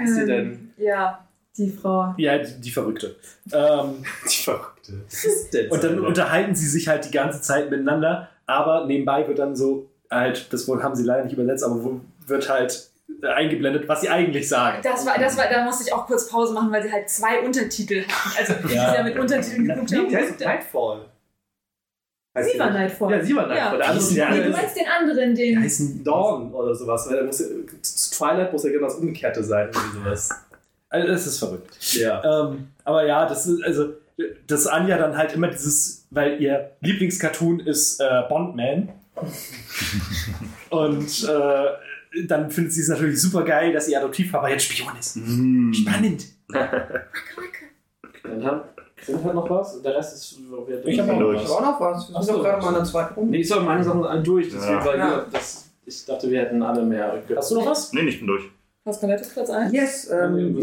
heißt 0.00 0.14
sie 0.14 0.20
Ähm, 0.22 0.26
denn? 0.26 0.72
Ja, 0.76 1.24
die 1.56 1.70
Frau. 1.70 2.14
Ja, 2.18 2.38
die, 2.38 2.60
die 2.60 2.70
Verrückte. 2.70 3.16
Ähm, 3.52 4.04
Die 4.30 4.42
Verrückte. 4.42 4.77
Was 5.06 5.24
ist 5.24 5.54
denn 5.54 5.70
und 5.70 5.82
dann 5.84 5.98
unterhalten 6.00 6.54
sie 6.54 6.66
sich 6.66 6.88
halt 6.88 7.04
die 7.04 7.10
ganze 7.10 7.40
Zeit 7.40 7.70
miteinander, 7.70 8.28
aber 8.46 8.86
nebenbei 8.86 9.26
wird 9.28 9.38
dann 9.38 9.54
so 9.56 9.88
halt, 10.10 10.52
das 10.52 10.66
wohl 10.68 10.82
haben 10.82 10.94
sie 10.94 11.04
leider 11.04 11.24
nicht 11.24 11.32
übersetzt, 11.34 11.64
aber 11.64 11.82
wo- 11.84 12.00
wird 12.26 12.48
halt 12.48 12.88
eingeblendet, 13.22 13.88
was 13.88 14.02
sie 14.02 14.08
eigentlich 14.08 14.48
sagen. 14.48 14.78
Das 14.82 15.04
war, 15.06 15.18
das 15.18 15.36
war, 15.36 15.48
da 15.50 15.64
musste 15.64 15.84
ich 15.84 15.92
auch 15.92 16.06
kurz 16.06 16.28
Pause 16.28 16.52
machen, 16.54 16.70
weil 16.70 16.82
sie 16.82 16.92
halt 16.92 17.08
zwei 17.10 17.40
Untertitel 17.40 18.02
hatten. 18.06 18.38
Also, 18.38 18.68
die 18.68 18.74
Ja. 18.74 18.90
sie 18.90 18.96
ja 18.96 19.02
mit 19.02 19.18
Untertiteln 19.18 19.66
geguckt 19.66 19.90
Nee, 19.90 19.96
haben. 19.98 20.08
die 20.08 20.16
heißt 20.16 20.40
Nightfall. 20.40 21.00
Heißt 22.36 22.46
Sie 22.48 22.52
die 22.54 22.58
war 22.60 22.66
nicht? 22.70 22.78
Nightfall. 22.80 23.10
Ja, 23.12 23.24
sie 23.24 23.34
war 23.36 23.46
Nightfall. 23.46 23.72
Ja. 23.72 23.76
Der 23.78 23.88
andere 23.88 24.14
der 24.14 24.30
Nee, 24.30 24.42
du 24.44 24.50
meinst 24.50 24.76
den 24.76 24.86
anderen, 24.86 25.34
Die 25.34 25.50
den. 25.54 25.62
heißen 25.62 26.04
Dawn 26.04 26.52
oder 26.52 26.74
sowas. 26.74 27.08
Weil 27.10 27.24
muss 27.24 27.42
Twilight 28.12 28.52
muss 28.52 28.64
ja 28.64 28.70
genau 28.70 28.86
das 28.86 28.94
Umgekehrte 28.96 29.42
sein. 29.42 29.70
Irgendwie 29.74 29.98
sowas. 30.04 30.28
Also, 30.90 31.08
es 31.08 31.26
ist 31.26 31.38
verrückt. 31.38 31.76
Ja. 31.94 32.48
Ähm, 32.50 32.68
aber 32.84 33.04
ja, 33.06 33.26
das 33.26 33.46
ist, 33.46 33.62
also, 33.64 33.94
dass 34.46 34.66
Anja 34.66 34.98
dann 34.98 35.16
halt 35.16 35.32
immer 35.34 35.48
dieses, 35.48 36.06
weil 36.10 36.40
ihr 36.40 36.72
Lieblingscartoon 36.80 37.60
ist 37.60 38.00
äh, 38.00 38.22
Bondman 38.28 38.88
Und 40.70 41.28
äh, 41.28 42.26
dann 42.26 42.50
findet 42.50 42.72
sie 42.72 42.80
es 42.80 42.88
natürlich 42.88 43.20
super 43.20 43.44
geil, 43.44 43.72
dass 43.72 43.88
ihr 43.88 43.98
Adoptivpapa 43.98 44.48
jetzt 44.48 44.64
Spion 44.64 44.92
ist. 44.98 45.16
Mm. 45.16 45.72
Spannend. 45.72 46.26
Dann 46.48 48.44
haben 48.44 48.60
sind 49.00 49.24
halt 49.24 49.34
noch 49.34 49.48
was? 49.48 49.80
Der 49.82 49.96
Rest 49.96 50.14
ist. 50.14 50.38
Ich 50.84 51.00
habe 51.00 51.12
auch 51.12 51.60
noch 51.60 51.80
was. 51.80 52.12
Wir 52.12 52.22
sind 52.22 52.36
doch 52.36 52.42
gerade 52.42 52.62
mal 52.62 52.68
in 52.68 52.74
der 52.74 52.84
zweiten 52.84 53.14
Runde. 53.14 53.30
Nee, 53.30 53.38
ich 53.38 53.48
soll 53.48 53.62
meine 53.62 53.82
Sachen 53.82 54.04
alle 54.04 54.22
durch, 54.22 54.50
deswegen, 54.50 54.84
Ja. 54.84 54.96
Ja. 54.96 55.26
das, 55.32 55.70
ich 55.86 56.04
dachte, 56.04 56.30
wir 56.30 56.40
hätten 56.40 56.62
alle 56.62 56.84
mehr. 56.84 57.22
Hast 57.36 57.50
du 57.50 57.54
noch 57.56 57.66
was? 57.66 57.92
Nee, 57.92 58.02
ich 58.02 58.18
bin 58.18 58.26
durch. 58.26 58.44
Pascalette 58.84 59.22
ist 59.22 59.32
Platz 59.32 59.50
1. 59.50 59.72
Yes, 59.72 60.10
ähm, 60.10 60.58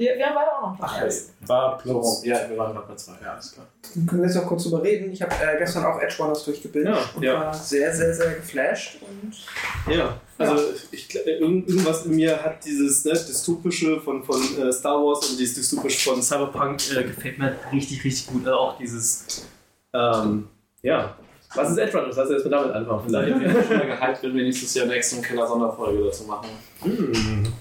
Wir, 0.00 0.16
wir 0.16 0.26
haben 0.26 0.34
beide 0.34 0.50
auch 0.56 0.62
noch 0.70 0.78
Platz 0.78 0.90
Ach, 0.94 1.02
1. 1.02 1.32
War 1.46 1.80
So, 1.84 1.98
rum. 1.98 2.16
ja, 2.24 2.48
wir 2.48 2.56
waren 2.56 2.74
noch 2.74 2.86
bei 2.86 2.94
zwei, 2.94 3.12
ja, 3.22 3.32
alles 3.34 3.52
klar. 3.52 3.66
Dann 3.94 4.06
können 4.06 4.22
wir 4.22 4.28
jetzt 4.28 4.36
noch 4.36 4.46
kurz 4.46 4.62
drüber 4.64 4.82
reden. 4.82 5.12
Ich 5.12 5.20
habe 5.20 5.30
äh, 5.34 5.58
gestern 5.58 5.84
auch 5.84 6.00
Edge 6.00 6.14
Runners 6.18 6.42
durchgebildet 6.44 6.94
Ja, 6.94 7.04
und 7.14 7.22
ja. 7.22 7.34
war 7.34 7.52
sehr, 7.54 7.94
sehr, 7.94 8.14
sehr 8.14 8.32
geflasht. 8.36 8.96
Und 9.02 9.94
Ja, 9.94 10.16
also 10.38 10.70
Ich, 10.90 11.04
gl- 11.06 11.24
äh, 11.26 11.38
irgend- 11.40 11.68
irgendwas 11.68 12.06
in 12.06 12.16
mir 12.16 12.42
hat 12.42 12.64
dieses 12.64 13.04
ne, 13.04 13.12
dystopische 13.12 14.00
von, 14.00 14.24
von 14.24 14.40
äh, 14.58 14.72
Star 14.72 14.96
Wars 15.04 15.28
und 15.30 15.38
dieses 15.38 15.56
dystopische 15.56 16.08
von 16.10 16.22
Cyberpunk 16.22 16.80
äh, 16.96 17.04
gefällt 17.04 17.38
mir 17.38 17.54
richtig, 17.70 18.02
richtig 18.02 18.26
gut. 18.28 18.46
Also 18.46 18.58
auch 18.58 18.78
dieses, 18.78 19.44
ähm, 19.92 20.48
ja, 20.80 21.14
was 21.54 21.72
ist 21.72 21.76
Edge 21.78 21.98
Runners? 21.98 22.16
Lass 22.16 22.30
uns 22.30 22.42
erstmal 22.42 22.62
damit 22.62 22.74
anfangen. 22.74 23.02
Vielleicht. 23.06 23.28
ihr 23.42 23.64
schon 23.64 23.76
mal 23.78 23.86
gehypt, 23.86 24.22
wenn 24.22 24.34
wir 24.34 24.44
nächstes 24.44 24.72
Jahr 24.72 24.86
nächsten 24.86 25.18
extra 25.18 25.28
Killer-Sonderfolge 25.34 26.04
dazu 26.04 26.24
machen? 26.24 26.48
Hm. 26.84 27.52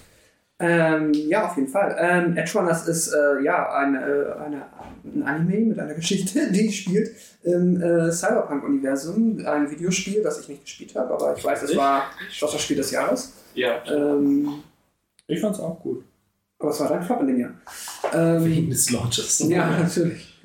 Ähm, 0.61 1.13
ja, 1.13 1.47
auf 1.47 1.55
jeden 1.55 1.69
Fall. 1.69 1.95
Ähm, 1.97 2.35
Edge 2.35 2.51
Runners 2.59 2.85
ist 2.87 3.13
äh, 3.13 3.41
ja 3.41 3.71
eine, 3.73 3.99
äh, 3.99 4.33
eine, 4.43 4.65
ein 5.05 5.23
Anime 5.23 5.67
mit 5.67 5.79
einer 5.79 5.93
Geschichte, 5.95 6.51
die 6.51 6.71
spielt 6.71 7.11
im 7.43 7.81
äh, 7.81 8.11
Cyberpunk-Universum. 8.11 9.45
Ein 9.45 9.71
Videospiel, 9.71 10.21
das 10.21 10.39
ich 10.41 10.49
nicht 10.49 10.63
gespielt 10.65 10.95
habe, 10.95 11.13
aber 11.13 11.35
ich 11.37 11.43
weiß, 11.45 11.63
es 11.63 11.75
war 11.77 12.03
das, 12.41 12.51
das 12.51 12.61
Spiel 12.61 12.75
des 12.77 12.91
Jahres. 12.91 13.33
Ja. 13.53 13.81
Ähm, 13.89 14.49
Ich 15.27 15.39
fand's 15.39 15.59
auch 15.59 15.79
gut. 15.79 16.03
aber 16.59 16.71
es 16.71 16.79
war 16.81 16.89
dein 16.89 17.03
Flop 17.03 17.21
in 17.21 17.27
dem 17.27 17.39
Jahr. 17.39 17.53
Ähm, 18.13 18.43
Wegen 18.45 18.69
des 18.69 18.91
Launches. 18.91 19.39
Ja, 19.49 19.69
natürlich. 19.79 20.41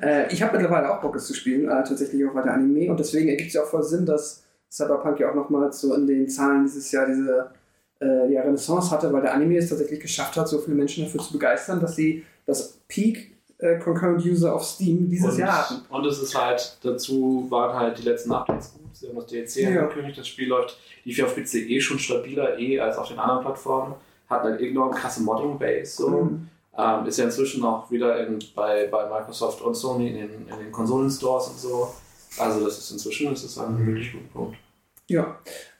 Äh, 0.00 0.32
ich 0.32 0.42
habe 0.42 0.56
mittlerweile 0.56 0.90
auch 0.90 1.02
Bock, 1.02 1.14
es 1.16 1.26
zu 1.26 1.34
spielen, 1.34 1.64
äh, 1.68 1.84
tatsächlich 1.84 2.24
auch 2.26 2.34
weiter 2.34 2.54
Anime. 2.54 2.90
Und 2.90 2.98
deswegen 3.00 3.28
ergibt 3.28 3.48
es 3.48 3.54
ja 3.54 3.62
auch 3.62 3.68
voll 3.68 3.82
Sinn, 3.82 4.06
dass 4.06 4.44
Cyberpunk 4.70 5.20
ja 5.20 5.30
auch 5.30 5.34
nochmals 5.34 5.80
so 5.80 5.94
in 5.94 6.06
den 6.06 6.26
Zahlen 6.28 6.64
dieses 6.64 6.90
Jahr 6.90 7.04
diese 7.06 7.50
äh, 8.00 8.32
ja, 8.32 8.42
Renaissance 8.42 8.90
hatte, 8.90 9.12
weil 9.12 9.22
der 9.22 9.34
Anime 9.34 9.56
es 9.56 9.68
tatsächlich 9.68 10.00
geschafft 10.00 10.36
hat, 10.36 10.48
so 10.48 10.58
viele 10.58 10.76
Menschen 10.76 11.04
dafür 11.04 11.20
zu 11.20 11.32
begeistern, 11.32 11.80
dass 11.80 11.96
sie 11.96 12.24
das 12.46 12.78
Peak 12.88 13.36
äh, 13.58 13.78
Concurrent 13.78 14.24
User 14.24 14.54
auf 14.54 14.64
Steam 14.64 15.08
dieses 15.08 15.34
und, 15.34 15.38
Jahr 15.38 15.68
hatten. 15.68 15.82
Und 15.88 16.06
es 16.06 16.20
ist 16.20 16.40
halt, 16.40 16.78
dazu 16.82 17.46
waren 17.50 17.76
halt 17.76 17.98
die 17.98 18.02
letzten 18.02 18.32
Updates 18.32 18.72
gut. 18.72 18.96
Sie 18.96 19.08
haben 19.08 19.16
das 19.16 19.26
DLC 19.26 19.56
Ja. 19.56 19.80
angekündigt, 19.80 20.18
das 20.18 20.28
Spiel 20.28 20.48
läuft, 20.48 20.78
lief 21.04 21.18
ja 21.18 21.24
auf 21.24 21.34
PC 21.34 21.54
eh 21.54 21.80
schon 21.80 21.98
stabiler 21.98 22.58
eh 22.58 22.78
als 22.80 22.96
auf 22.96 23.08
den 23.08 23.18
anderen 23.18 23.42
Plattformen. 23.42 23.94
Hat 24.28 24.42
halt 24.42 24.60
enorm 24.60 24.92
krasse 24.92 25.22
Modding-Base. 25.22 25.96
So. 25.96 26.08
Mhm. 26.08 26.48
Ähm, 26.76 27.06
ist 27.06 27.18
ja 27.18 27.24
inzwischen 27.24 27.64
auch 27.64 27.90
wieder 27.90 28.24
in, 28.24 28.38
bei, 28.54 28.86
bei 28.86 29.08
Microsoft 29.08 29.60
und 29.62 29.74
Sony 29.74 30.10
in 30.10 30.14
den, 30.16 30.48
in 30.48 30.58
den 30.58 30.70
Konsolenstores 30.70 31.48
und 31.48 31.58
so. 31.58 31.92
Also 32.38 32.64
das 32.64 32.78
ist 32.78 32.92
inzwischen 32.92 33.30
das 33.30 33.42
ist 33.42 33.58
ein 33.58 33.84
wirklich 33.84 34.12
guter 34.12 34.28
Punkt. 34.32 34.58
Ja, 35.08 35.38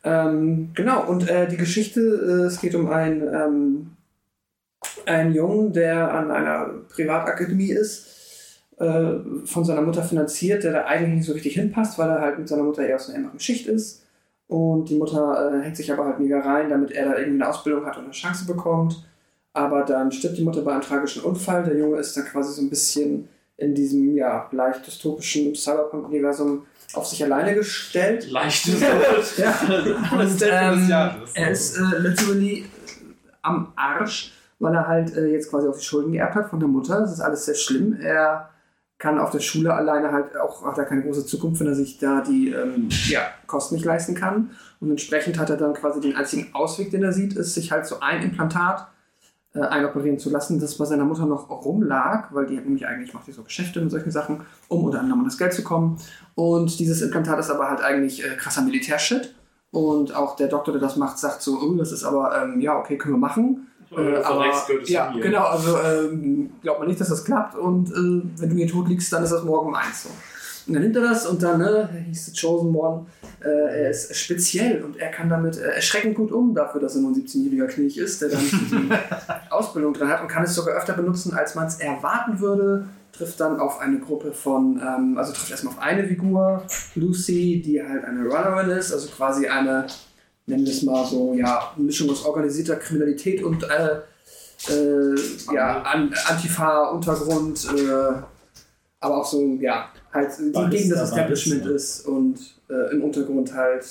ähm, 0.08 0.70
genau. 0.74 1.06
Und 1.06 1.28
äh, 1.28 1.48
die 1.48 1.56
Geschichte, 1.56 2.00
äh, 2.00 2.46
es 2.46 2.60
geht 2.60 2.74
um 2.74 2.90
einen, 2.90 3.22
ähm, 3.22 3.90
einen 5.04 5.34
Jungen, 5.34 5.72
der 5.72 6.12
an 6.12 6.30
einer 6.30 6.70
Privatakademie 6.88 7.70
ist, 7.70 8.62
äh, 8.78 9.18
von 9.44 9.64
seiner 9.64 9.82
Mutter 9.82 10.02
finanziert, 10.02 10.64
der 10.64 10.72
da 10.72 10.84
eigentlich 10.86 11.16
nicht 11.16 11.26
so 11.26 11.32
richtig 11.32 11.54
hinpasst, 11.54 11.98
weil 11.98 12.08
er 12.08 12.20
halt 12.20 12.38
mit 12.38 12.48
seiner 12.48 12.62
Mutter 12.62 12.86
eher 12.86 12.96
aus 12.96 13.08
einer 13.08 13.18
ärmeren 13.18 13.40
Schicht 13.40 13.66
ist. 13.66 14.04
Und 14.46 14.88
die 14.88 14.96
Mutter 14.96 15.52
äh, 15.52 15.62
hängt 15.62 15.76
sich 15.76 15.92
aber 15.92 16.06
halt 16.06 16.20
mega 16.20 16.40
rein, 16.40 16.70
damit 16.70 16.92
er 16.92 17.04
da 17.04 17.18
irgendwie 17.18 17.42
eine 17.42 17.48
Ausbildung 17.50 17.84
hat 17.84 17.98
und 17.98 18.04
eine 18.04 18.12
Chance 18.12 18.46
bekommt. 18.46 19.04
Aber 19.52 19.82
dann 19.82 20.10
stirbt 20.10 20.38
die 20.38 20.44
Mutter 20.44 20.62
bei 20.62 20.72
einem 20.72 20.80
tragischen 20.80 21.22
Unfall. 21.22 21.64
Der 21.64 21.76
Junge 21.76 21.98
ist 21.98 22.16
dann 22.16 22.24
quasi 22.24 22.54
so 22.54 22.62
ein 22.62 22.70
bisschen 22.70 23.28
in 23.58 23.74
diesem 23.74 24.14
ja, 24.16 24.48
leicht 24.52 24.86
dystopischen 24.86 25.54
Cyberpunk-Universum 25.54 26.64
auf 26.94 27.06
sich 27.06 27.22
alleine 27.22 27.54
gestellt. 27.54 28.30
Leicht 28.30 28.66
ja. 29.36 29.54
Und, 30.12 30.42
ähm, 30.42 30.90
er 31.34 31.50
ist 31.50 31.76
äh, 31.76 31.98
literally 31.98 32.66
am 33.42 33.72
Arsch, 33.76 34.32
weil 34.58 34.74
er 34.74 34.88
halt 34.88 35.14
äh, 35.16 35.26
jetzt 35.26 35.50
quasi 35.50 35.68
auch 35.68 35.76
die 35.76 35.84
Schulden 35.84 36.12
geerbt 36.12 36.34
hat 36.34 36.50
von 36.50 36.60
der 36.60 36.68
Mutter. 36.68 37.00
Das 37.00 37.12
ist 37.12 37.20
alles 37.20 37.44
sehr 37.44 37.54
schlimm. 37.54 37.98
Er 38.00 38.50
kann 38.98 39.18
auf 39.18 39.30
der 39.30 39.40
Schule 39.40 39.72
alleine 39.72 40.10
halt 40.10 40.36
auch, 40.36 40.64
hat 40.64 40.76
er 40.78 40.84
keine 40.84 41.02
große 41.02 41.24
Zukunft, 41.24 41.60
wenn 41.60 41.68
er 41.68 41.74
sich 41.74 41.98
da 41.98 42.20
die 42.20 42.50
ähm, 42.50 42.88
ja, 43.06 43.20
Kosten 43.46 43.76
nicht 43.76 43.84
leisten 43.84 44.14
kann. 44.14 44.50
Und 44.80 44.90
entsprechend 44.90 45.38
hat 45.38 45.50
er 45.50 45.56
dann 45.56 45.74
quasi 45.74 46.00
den 46.00 46.16
einzigen 46.16 46.52
Ausweg, 46.54 46.90
den 46.90 47.04
er 47.04 47.12
sieht, 47.12 47.34
ist, 47.34 47.54
sich 47.54 47.70
halt 47.70 47.86
so 47.86 48.00
ein 48.00 48.22
Implantat 48.22 48.88
äh, 49.58 49.66
einoperieren 49.66 50.18
zu 50.18 50.30
lassen, 50.30 50.60
das 50.60 50.76
bei 50.76 50.84
seiner 50.84 51.04
Mutter 51.04 51.26
noch 51.26 51.50
rumlag, 51.50 52.28
weil 52.32 52.46
die 52.46 52.56
hat 52.56 52.64
nämlich 52.64 52.86
eigentlich 52.86 53.14
macht 53.14 53.26
die 53.26 53.32
so 53.32 53.42
Geschäfte 53.42 53.80
mit 53.80 53.90
solchen 53.90 54.10
Sachen, 54.10 54.40
um 54.68 54.84
unter 54.84 55.00
anderem 55.00 55.20
an 55.20 55.24
das 55.24 55.38
Geld 55.38 55.52
zu 55.52 55.62
kommen. 55.62 55.98
Und 56.34 56.78
dieses 56.78 57.02
Implantat 57.02 57.38
ist 57.38 57.50
aber 57.50 57.68
halt 57.68 57.80
eigentlich 57.80 58.24
äh, 58.24 58.36
krasser 58.36 58.62
Militärshit. 58.62 59.34
Und 59.70 60.14
auch 60.14 60.36
der 60.36 60.48
Doktor, 60.48 60.72
der 60.72 60.80
das 60.80 60.96
macht, 60.96 61.18
sagt 61.18 61.42
so, 61.42 61.58
oh, 61.60 61.74
das 61.74 61.92
ist 61.92 62.04
aber, 62.04 62.42
ähm, 62.42 62.60
ja, 62.60 62.78
okay, 62.78 62.96
können 62.96 63.14
wir 63.14 63.18
machen. 63.18 63.66
Äh, 63.90 64.16
aber, 64.22 64.46
ja, 64.84 65.12
genau, 65.12 65.44
also 65.44 65.78
ähm, 65.78 66.50
glaubt 66.62 66.78
man 66.78 66.88
nicht, 66.88 67.00
dass 67.00 67.08
das 67.08 67.24
klappt 67.24 67.54
und 67.54 67.90
äh, 67.90 68.40
wenn 68.40 68.50
du 68.50 68.56
hier 68.56 68.68
tot 68.68 68.88
liegst, 68.88 69.10
dann 69.12 69.24
ist 69.24 69.30
das 69.30 69.44
morgen 69.44 69.68
um 69.68 69.74
eins 69.74 70.02
so. 70.02 70.10
Und 70.68 70.74
dann 70.74 70.82
nimmt 70.82 70.96
er 70.96 71.02
das 71.02 71.26
und 71.26 71.42
dann, 71.42 71.60
ne, 71.60 71.88
hieß 72.08 72.26
The 72.26 72.32
Chosen 72.38 72.74
One, 72.76 73.06
äh, 73.42 73.48
er 73.48 73.90
ist 73.90 74.14
speziell 74.14 74.84
und 74.84 74.98
er 74.98 75.10
kann 75.10 75.30
damit 75.30 75.56
äh, 75.56 75.70
erschreckend 75.70 76.14
gut 76.14 76.30
um 76.30 76.54
dafür, 76.54 76.78
dass 76.78 76.94
er 76.94 77.00
nur 77.00 77.10
ein 77.10 77.14
17-jähriger 77.14 77.66
Knilch 77.68 77.96
ist, 77.96 78.20
der 78.20 78.28
dann 78.28 78.42
die 78.50 79.50
Ausbildung 79.50 79.94
drin 79.94 80.08
hat 80.08 80.20
und 80.20 80.28
kann 80.28 80.44
es 80.44 80.54
sogar 80.54 80.76
öfter 80.76 80.92
benutzen, 80.92 81.32
als 81.32 81.54
man 81.54 81.68
es 81.68 81.80
erwarten 81.80 82.38
würde. 82.40 82.84
Trifft 83.12 83.40
dann 83.40 83.58
auf 83.58 83.80
eine 83.80 83.98
Gruppe 83.98 84.32
von, 84.32 84.78
ähm, 84.80 85.16
also 85.16 85.32
trifft 85.32 85.50
erstmal 85.50 85.72
auf 85.72 85.80
eine 85.80 86.06
Figur, 86.06 86.62
Lucy, 86.94 87.62
die 87.64 87.82
halt 87.82 88.04
eine 88.04 88.24
Runnerin 88.24 88.68
ist, 88.68 88.92
also 88.92 89.08
quasi 89.08 89.46
eine, 89.46 89.86
nennen 90.44 90.66
wir 90.66 90.72
es 90.72 90.82
mal 90.82 91.06
so, 91.06 91.32
ja, 91.32 91.72
Mischung 91.76 92.10
aus 92.10 92.26
organisierter 92.26 92.76
Kriminalität 92.76 93.42
und 93.42 93.64
äh, 93.64 94.00
äh, 94.70 95.14
ja, 95.54 95.80
An 95.82 96.12
Antifa, 96.26 96.90
Untergrund, 96.90 97.66
äh, 97.74 98.22
aber 99.00 99.16
auch 99.16 99.24
so, 99.24 99.40
ja, 99.60 99.88
halt 100.12 100.30
die 100.38 100.52
gegen 100.76 100.90
das 100.90 101.10
Establishment 101.10 101.66
ist, 101.66 101.68
ja. 101.68 101.74
ist 101.74 102.06
und 102.06 102.58
äh, 102.70 102.92
im 102.92 103.04
Untergrund 103.04 103.52
halt 103.54 103.84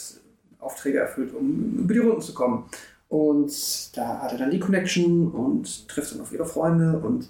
Aufträge 0.60 1.00
erfüllt, 1.00 1.34
um 1.34 1.78
über 1.80 1.94
die 1.94 2.00
Runden 2.00 2.22
zu 2.22 2.34
kommen. 2.34 2.66
Und 3.10 3.96
da 3.96 4.22
hat 4.22 4.34
er 4.34 4.38
dann 4.38 4.52
die 4.52 4.60
Connection 4.60 5.32
und 5.32 5.88
trifft 5.88 6.14
dann 6.14 6.22
auf 6.22 6.34
ihre 6.34 6.46
Freunde 6.46 7.00
und 7.00 7.30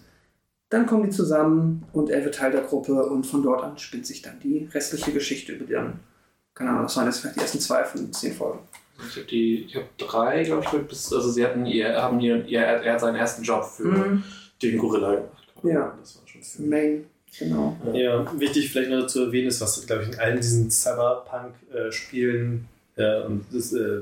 dann 0.70 0.86
kommen 0.86 1.04
die 1.04 1.10
zusammen 1.12 1.84
und 1.94 2.10
er 2.10 2.26
wird 2.26 2.36
Teil 2.36 2.52
der 2.52 2.62
Gruppe 2.62 3.06
und 3.06 3.26
von 3.26 3.44
dort 3.44 3.64
an 3.64 3.78
spinnt 3.78 4.06
sich 4.06 4.22
dann 4.22 4.40
die 4.40 4.68
restliche 4.74 5.12
Geschichte 5.14 5.54
über 5.54 5.66
die 5.66 5.74
dann, 5.74 6.00
keine 6.54 6.72
Ahnung, 6.72 6.84
das 6.84 6.98
waren 6.98 7.06
jetzt 7.06 7.20
vielleicht 7.20 7.38
die 7.38 7.42
ersten 7.42 7.60
zwei 7.60 7.84
von 7.84 8.12
zehn 8.12 8.34
Folgen. 8.34 8.60
Ich 9.08 9.16
habe 9.16 9.28
die, 9.28 9.66
ich 9.66 9.76
habe 9.76 9.86
drei, 9.98 10.44
glaube 10.44 10.64
ich, 10.66 10.88
bis, 10.88 11.14
also 11.14 11.30
sie 11.30 11.46
hatten 11.46 11.66
ihr, 11.68 12.02
haben 12.02 12.20
ihr, 12.20 12.44
ihr, 12.46 12.62
er 12.62 12.94
hat 12.94 13.00
seinen 13.00 13.16
ersten 13.16 13.44
Job 13.44 13.64
für 13.64 13.84
Mhm. 13.88 14.24
den 14.62 14.78
Gorilla 14.80 15.12
gemacht. 15.16 15.48
Ja. 15.64 15.96
Das 16.00 16.18
war 16.18 16.28
schon 16.28 16.70
Main, 16.70 17.06
genau. 17.40 17.76
Ja, 17.94 18.26
wichtig 18.40 18.70
vielleicht 18.72 18.90
noch 18.90 19.08
zu 19.08 19.26
erwähnen 19.26 19.48
ist, 19.48 19.62
was, 19.62 19.86
glaube 19.86 20.04
ich, 20.04 20.10
in 20.10 20.20
allen 20.20 20.38
diesen 20.38 20.70
Cyberpunk-Spielen 20.72 22.68
äh, 22.96 23.22
und 23.24 23.46
das, 23.52 23.74
äh, 23.74 23.80
äh, 23.80 24.02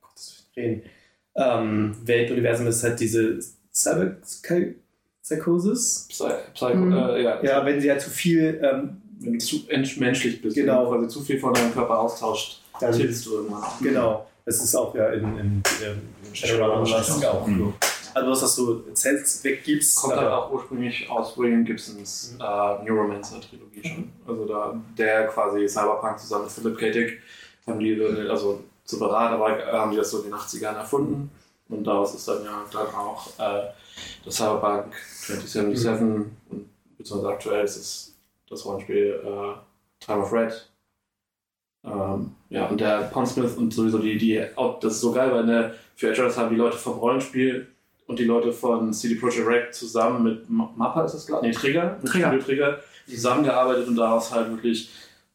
Gottes 0.00 0.46
Willen, 0.54 0.82
ähm, 1.34 1.96
Weltuniversum 2.04 2.66
ist 2.66 2.82
halt 2.84 3.00
diese 3.00 3.38
Cyber-Psychosis. 3.72 6.06
Psy 6.10 6.24
Psycho, 6.54 6.76
Mhm. 6.76 6.92
äh, 6.92 7.22
ja. 7.22 7.42
Ja, 7.42 7.64
wenn 7.64 7.80
sie 7.80 7.90
halt 7.90 8.00
zu 8.00 8.10
viel 8.10 8.60
ähm, 8.62 8.98
Wenn 9.24 9.34
du 9.34 9.38
zu 9.38 9.60
entmenschlich 9.68 10.42
bist, 10.42 10.56
Genau. 10.56 10.90
wenn 10.90 11.02
du 11.02 11.08
zu 11.08 11.20
viel 11.20 11.38
von 11.38 11.54
deinem 11.54 11.72
Körper 11.72 11.96
austauscht, 12.00 12.60
Dann- 12.80 12.92
tillst 12.92 13.24
du 13.26 13.34
irgendwann. 13.36 13.62
Genau. 13.80 14.26
Das 14.44 14.62
ist 14.62 14.74
auch 14.74 14.94
ja 14.94 15.10
in, 15.10 15.38
in, 15.38 15.62
in 15.80 16.34
Shadowrun 16.34 16.92
auch 16.92 17.02
so. 17.04 17.74
Also 18.14 18.30
was, 18.30 18.40
dass 18.40 18.56
du 18.56 18.84
Cells 18.94 19.42
weggibst. 19.42 19.96
Kommt 19.96 20.16
halt 20.16 20.30
auch 20.30 20.52
ursprünglich 20.52 21.08
aus 21.08 21.36
William 21.38 21.64
Gibsons 21.64 22.36
äh, 22.38 22.84
Neuromancer-Trilogie 22.84 23.88
schon. 23.88 24.12
Also 24.26 24.44
da 24.44 24.74
der 24.98 25.28
quasi 25.28 25.66
Cyberpunk 25.68 26.18
zusammen 26.18 26.44
mit 26.44 26.52
Philip 26.52 26.78
K. 26.78 26.90
Dick 26.90 27.22
haben 27.66 27.78
die, 27.78 27.98
also 28.28 28.62
separat, 28.84 29.32
aber 29.32 29.64
haben 29.72 29.92
die 29.92 29.96
das 29.96 30.10
so 30.10 30.18
in 30.18 30.24
den 30.24 30.34
80ern 30.34 30.76
erfunden. 30.76 31.30
Und 31.68 31.84
daraus 31.84 32.14
ist 32.14 32.28
dann 32.28 32.44
ja 32.44 32.64
dann 32.70 32.86
auch 32.94 33.28
äh, 33.38 33.70
das 34.24 34.36
Cyberpunk 34.36 34.92
2077 35.22 36.02
und 36.50 36.68
beziehungsweise 36.98 37.32
aktuell 37.32 37.64
ist 37.64 37.76
es 37.76 38.16
das 38.48 38.64
Rollenspiel 38.64 39.22
äh, 39.24 40.04
Time 40.04 40.22
of 40.22 40.32
Red. 40.32 40.68
Ähm, 41.84 42.32
ja, 42.50 42.66
und 42.66 42.80
der 42.80 43.02
Pondsmith 43.12 43.56
und 43.56 43.72
sowieso 43.72 43.98
die, 43.98 44.16
die, 44.16 44.40
auch, 44.56 44.78
das 44.80 44.94
ist 44.94 45.00
so 45.00 45.12
geil, 45.12 45.32
weil 45.32 45.44
ne, 45.44 45.74
für 45.96 46.10
Edge 46.10 46.22
haben 46.36 46.50
die 46.50 46.56
Leute 46.56 46.76
vom 46.76 46.98
Rollenspiel 46.98 47.66
und 48.06 48.18
die 48.18 48.24
Leute 48.24 48.52
von 48.52 48.92
CD 48.92 49.16
Projekt 49.16 49.46
Red 49.46 49.74
zusammen 49.74 50.22
mit 50.22 50.48
Ma- 50.50 50.70
Mappa 50.76 51.04
ist 51.04 51.14
das 51.14 51.26
klar? 51.26 51.40
Nee, 51.42 51.50
Trigger, 51.52 51.98
mit 52.02 52.10
Trigger. 52.12 52.38
Trigger 52.38 52.78
zusammengearbeitet 53.08 53.88
und 53.88 53.96
daraus 53.96 54.32
halt 54.32 54.50
wirklich 54.50 54.90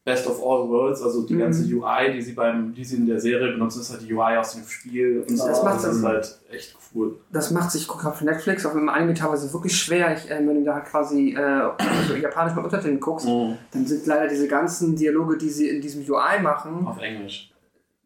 Best 0.08 0.26
of 0.26 0.38
All 0.42 0.68
Worlds, 0.68 1.02
also 1.02 1.22
die 1.26 1.34
Mhm. 1.34 1.38
ganze 1.40 1.64
UI, 1.74 2.12
die 2.14 2.22
sie 2.22 2.32
beim, 2.32 2.72
die 2.74 2.84
sie 2.84 2.96
in 2.96 3.06
der 3.06 3.20
Serie 3.20 3.52
benutzen, 3.52 3.80
ist 3.80 3.90
halt 3.90 4.02
die 4.08 4.12
UI 4.14 4.36
aus 4.36 4.52
dem 4.52 4.66
Spiel 4.66 5.24
und. 5.28 5.38
Das 5.38 5.62
macht 5.62 5.84
das 5.84 5.96
ist 5.96 6.04
halt 6.04 6.38
echt 6.50 6.76
cool. 6.94 7.16
Das 7.32 7.50
macht 7.50 7.70
sich, 7.70 7.86
guck 7.86 8.04
auf 8.06 8.20
Netflix, 8.22 8.64
auf 8.64 8.72
dem 8.72 8.88
Anime 8.88 9.14
teilweise 9.14 9.52
wirklich 9.52 9.76
schwer. 9.76 10.14
Ich, 10.16 10.30
äh, 10.30 10.36
wenn 10.38 10.54
du 10.54 10.64
da 10.64 10.80
quasi 10.80 11.34
äh, 11.38 12.18
japanisch 12.20 12.54
mit 12.54 12.64
Untertiteln 12.64 12.98
guckst, 13.00 13.26
dann 13.26 13.86
sind 13.86 14.06
leider 14.06 14.26
diese 14.28 14.48
ganzen 14.48 14.96
Dialoge, 14.96 15.36
die 15.36 15.50
sie 15.50 15.68
in 15.68 15.80
diesem 15.80 16.02
UI 16.08 16.40
machen. 16.42 16.86
Auf 16.86 17.00
Englisch. 17.00 17.52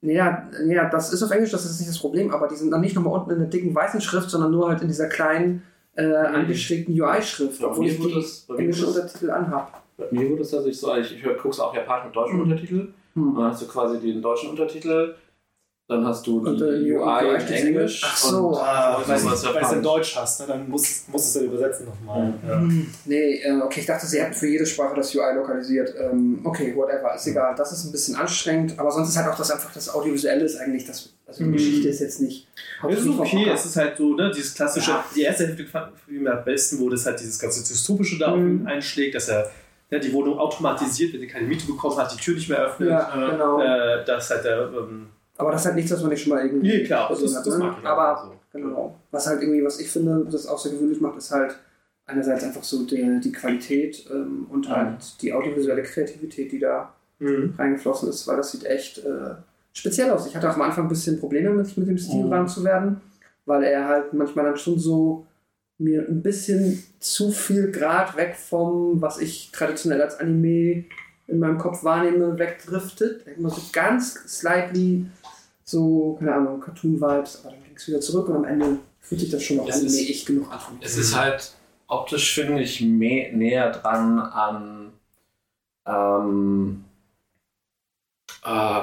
Ja, 0.04 0.49
ja, 0.67 0.88
das 0.90 1.12
ist 1.12 1.22
auf 1.22 1.31
Englisch, 1.31 1.52
das 1.52 1.65
ist 1.65 1.78
nicht 1.78 1.88
das 1.90 1.99
Problem, 2.01 2.33
aber 2.33 2.49
die 2.49 2.56
sind 2.56 2.72
dann 2.72 2.81
nicht 2.81 2.97
nochmal 2.97 3.15
unten 3.20 3.31
in 3.31 3.38
der 3.38 3.47
dicken 3.49 3.72
weißen 3.72 4.01
Schrift, 4.01 4.31
sondern 4.31 4.51
nur 4.51 4.68
halt 4.68 4.83
in 4.83 4.88
dieser 4.88 5.08
kleinen 5.08 5.62
äh, 5.94 6.06
angeschrägten 6.12 6.99
UI-Schrift, 7.01 7.60
Ja, 7.60 7.68
obwohl 7.68 7.86
ich 7.86 8.01
die 8.01 8.12
das- 8.15 8.83
Untertitel 8.83 9.31
anhab. 9.31 9.81
Mir 10.10 10.31
wurde 10.31 10.42
es 10.42 10.51
tatsächlich 10.51 10.81
so, 10.81 10.94
ich, 10.97 11.17
ich 11.17 11.22
gucke 11.38 11.62
auch 11.62 11.74
Japanisch 11.74 12.06
mit 12.06 12.17
deutschen 12.17 12.36
Mhm. 12.36 12.42
Untertitel. 12.42 12.88
Und 13.15 13.35
dann 13.36 13.44
hast 13.44 13.60
du 13.62 13.67
quasi 13.67 13.99
den 14.01 14.22
deutschen 14.22 14.51
Untertitel, 14.51 15.15
dann 15.88 16.06
hast 16.06 16.26
du 16.26 16.40
die 16.40 16.49
Und, 16.49 16.62
äh, 16.62 16.92
UI 16.92 17.26
UI 17.26 17.35
in 17.42 17.52
Englisch. 17.67 18.01
Ach 18.06 18.17
so. 18.17 18.49
und 18.49 18.56
Ah, 18.56 18.97
und 18.97 19.06
weil 19.08 19.20
du 19.20 19.28
es 19.28 19.72
in. 19.72 19.83
Deutsch 19.83 20.17
hast, 20.17 20.40
ne? 20.40 20.47
dann 20.47 20.68
musst, 20.70 21.08
musst 21.10 21.35
du 21.35 21.38
es 21.40 21.44
dann 21.44 21.52
übersetzen 21.52 21.86
nochmal. 21.86 22.33
Ja. 22.49 22.58
Hm, 22.60 22.86
Nee, 23.04 23.42
äh, 23.42 23.60
okay, 23.60 23.81
ich 23.81 23.86
dachte, 23.86 24.06
sie 24.06 24.18
hätten 24.22 24.33
für 24.33 24.47
jede 24.47 24.65
Sprache 24.65 24.94
das 24.97 25.15
UI 25.15 25.35
lokalisiert. 25.35 25.92
Ähm, 25.99 26.40
okay, 26.44 26.74
whatever, 26.74 27.15
ist 27.15 27.26
egal. 27.26 27.54
Das 27.54 27.70
ist 27.72 27.85
ein 27.85 27.92
bisschen 27.92 28.15
anstrengend, 28.17 28.78
aber 28.78 28.90
sonst 28.90 29.10
ist 29.10 29.17
halt 29.18 29.31
auch 29.31 29.36
das 29.36 29.51
einfach 29.51 29.72
das 29.74 29.92
Audiovisuelle 29.94 30.44
ist 30.44 30.56
eigentlich 30.56 30.86
das. 30.86 31.12
Also 31.26 31.44
die 31.44 31.51
Mhm. 31.51 31.52
Geschichte 31.54 31.88
ist 31.88 32.01
jetzt 32.01 32.20
nicht. 32.22 32.49
Es 32.88 33.01
ist 33.01 33.08
okay, 33.18 33.47
es 33.52 33.67
ist 33.67 33.76
halt 33.76 33.97
so, 33.99 34.15
ne, 34.15 34.31
dieses 34.35 34.54
klassische, 34.54 34.92
die 35.15 35.22
erste 35.22 35.47
Hälfte 35.47 35.67
fand 35.67 35.92
ich 36.06 36.18
mir 36.20 36.33
am 36.38 36.44
besten, 36.44 36.78
wo 36.81 36.88
das 36.88 37.04
halt 37.04 37.20
dieses 37.20 37.38
ganze 37.38 37.60
Dystopische 37.60 38.18
da 38.18 38.35
ihn 38.35 38.67
einschlägt, 38.67 39.15
dass 39.17 39.28
er 39.28 39.51
ne, 39.92 40.01
die 40.01 40.12
Wohnung 40.12 40.39
automatisiert, 40.39 41.12
wenn 41.15 41.21
er 41.23 41.28
keine 41.28 41.47
Miete 41.47 41.67
bekommen 41.67 41.97
hat, 41.97 42.12
die 42.12 42.17
Tür 42.17 42.35
nicht 42.35 42.49
mehr 42.49 42.58
öffnet. 42.58 42.89
Ja, 42.91 43.12
äh, 43.15 43.31
genau. 43.31 43.60
Äh, 43.60 44.05
dass 44.05 44.31
halt 44.31 44.44
der, 44.44 44.69
ähm, 44.73 45.07
Aber 45.37 45.53
das 45.53 45.60
ist 45.60 45.67
halt 45.67 45.76
nichts, 45.76 45.92
was 45.92 46.01
man 46.01 46.10
nicht 46.10 46.23
schon 46.23 46.33
mal 46.33 46.44
irgendwie. 46.44 46.67
Nee, 46.78 46.85
klar, 46.85 47.08
das- 47.08 47.21
gesehen 47.21 47.42
das 47.44 47.58
ne? 47.58 47.65
mag 47.65 47.76
ich 47.81 47.87
Aber 47.87 48.23
so. 48.53 48.58
genau. 48.58 48.99
Was 49.10 49.26
halt 49.26 49.42
irgendwie, 49.42 49.65
was 49.65 49.78
ich 49.81 49.91
finde, 49.91 50.26
das 50.31 50.47
außergewöhnlich 50.47 51.01
macht, 51.01 51.17
ist 51.19 51.31
halt 51.31 51.57
einerseits 52.07 52.42
einfach 52.44 52.65
so 52.65 52.85
die, 52.85 53.21
die 53.23 53.33
Qualität 53.33 54.05
ähm, 54.10 54.47
und 54.51 54.69
halt 54.69 54.99
die 55.23 55.33
audiovisuelle 55.33 55.83
Kreativität, 55.85 56.51
die 56.53 56.58
da 56.58 56.92
Mhm. 57.21 57.55
reingeflossen 57.57 58.08
ist, 58.08 58.26
weil 58.26 58.37
das 58.37 58.51
sieht 58.51 58.65
echt 58.65 58.99
äh, 58.99 59.35
speziell 59.73 60.10
aus. 60.10 60.26
Ich 60.26 60.35
hatte 60.35 60.51
auch 60.51 60.57
am 60.57 60.62
Anfang 60.62 60.87
ein 60.87 60.89
bisschen 60.89 61.21
Probleme 61.21 61.51
mit, 61.51 61.76
mit 61.78 61.87
dem 61.89 61.97
Stil 61.97 62.25
Mhm. 62.25 62.31
warm 62.31 62.49
zu 62.49 62.65
werden, 62.65 63.01
weil 63.47 63.62
er 63.62 63.87
halt 63.87 64.12
manchmal 64.12 64.44
dann 64.47 64.57
schon 64.57 64.76
so 64.78 65.25
mir 65.82 66.06
ein 66.08 66.22
bisschen 66.22 66.82
zu 67.00 67.31
viel 67.32 67.70
Grad 67.72 68.16
weg 68.16 68.36
vom, 68.36 69.00
was 69.00 69.18
ich 69.18 69.50
traditionell 69.52 70.00
als 70.02 70.18
Anime 70.20 70.84
in 71.28 71.38
meinem 71.38 71.58
Kopf 71.58 71.82
wahrnehme, 71.84 72.38
wegdriftet. 72.38 73.26
Immer 73.36 73.50
so 73.50 73.62
ganz 73.72 74.15
slightly 74.26 75.06
so, 75.65 76.16
keine 76.18 76.34
Ahnung, 76.34 76.60
Cartoon-Vibes, 76.60 77.40
aber 77.44 77.54
dann 77.54 77.65
ging 77.65 77.76
es 77.76 77.88
wieder 77.88 78.00
zurück 78.00 78.28
und 78.28 78.36
am 78.36 78.44
Ende 78.44 78.78
fühlt 79.00 79.20
sich 79.20 79.31
das 79.31 79.42
schon 79.42 79.56
noch 79.58 79.68
Anime 79.70 79.86
ist- 79.86 80.10
echt 80.10 80.26
genug 80.26 80.50
an. 80.52 80.60
Es 80.81 80.97
ist 80.98 81.16
halt 81.16 81.52
optisch, 81.86 82.34
finde 82.34 82.60
ich, 82.62 82.81
mehr, 82.81 83.32
näher 83.32 83.70
dran 83.70 84.18
an. 84.18 84.92
Ähm, 85.86 86.84
äh, 88.44 88.82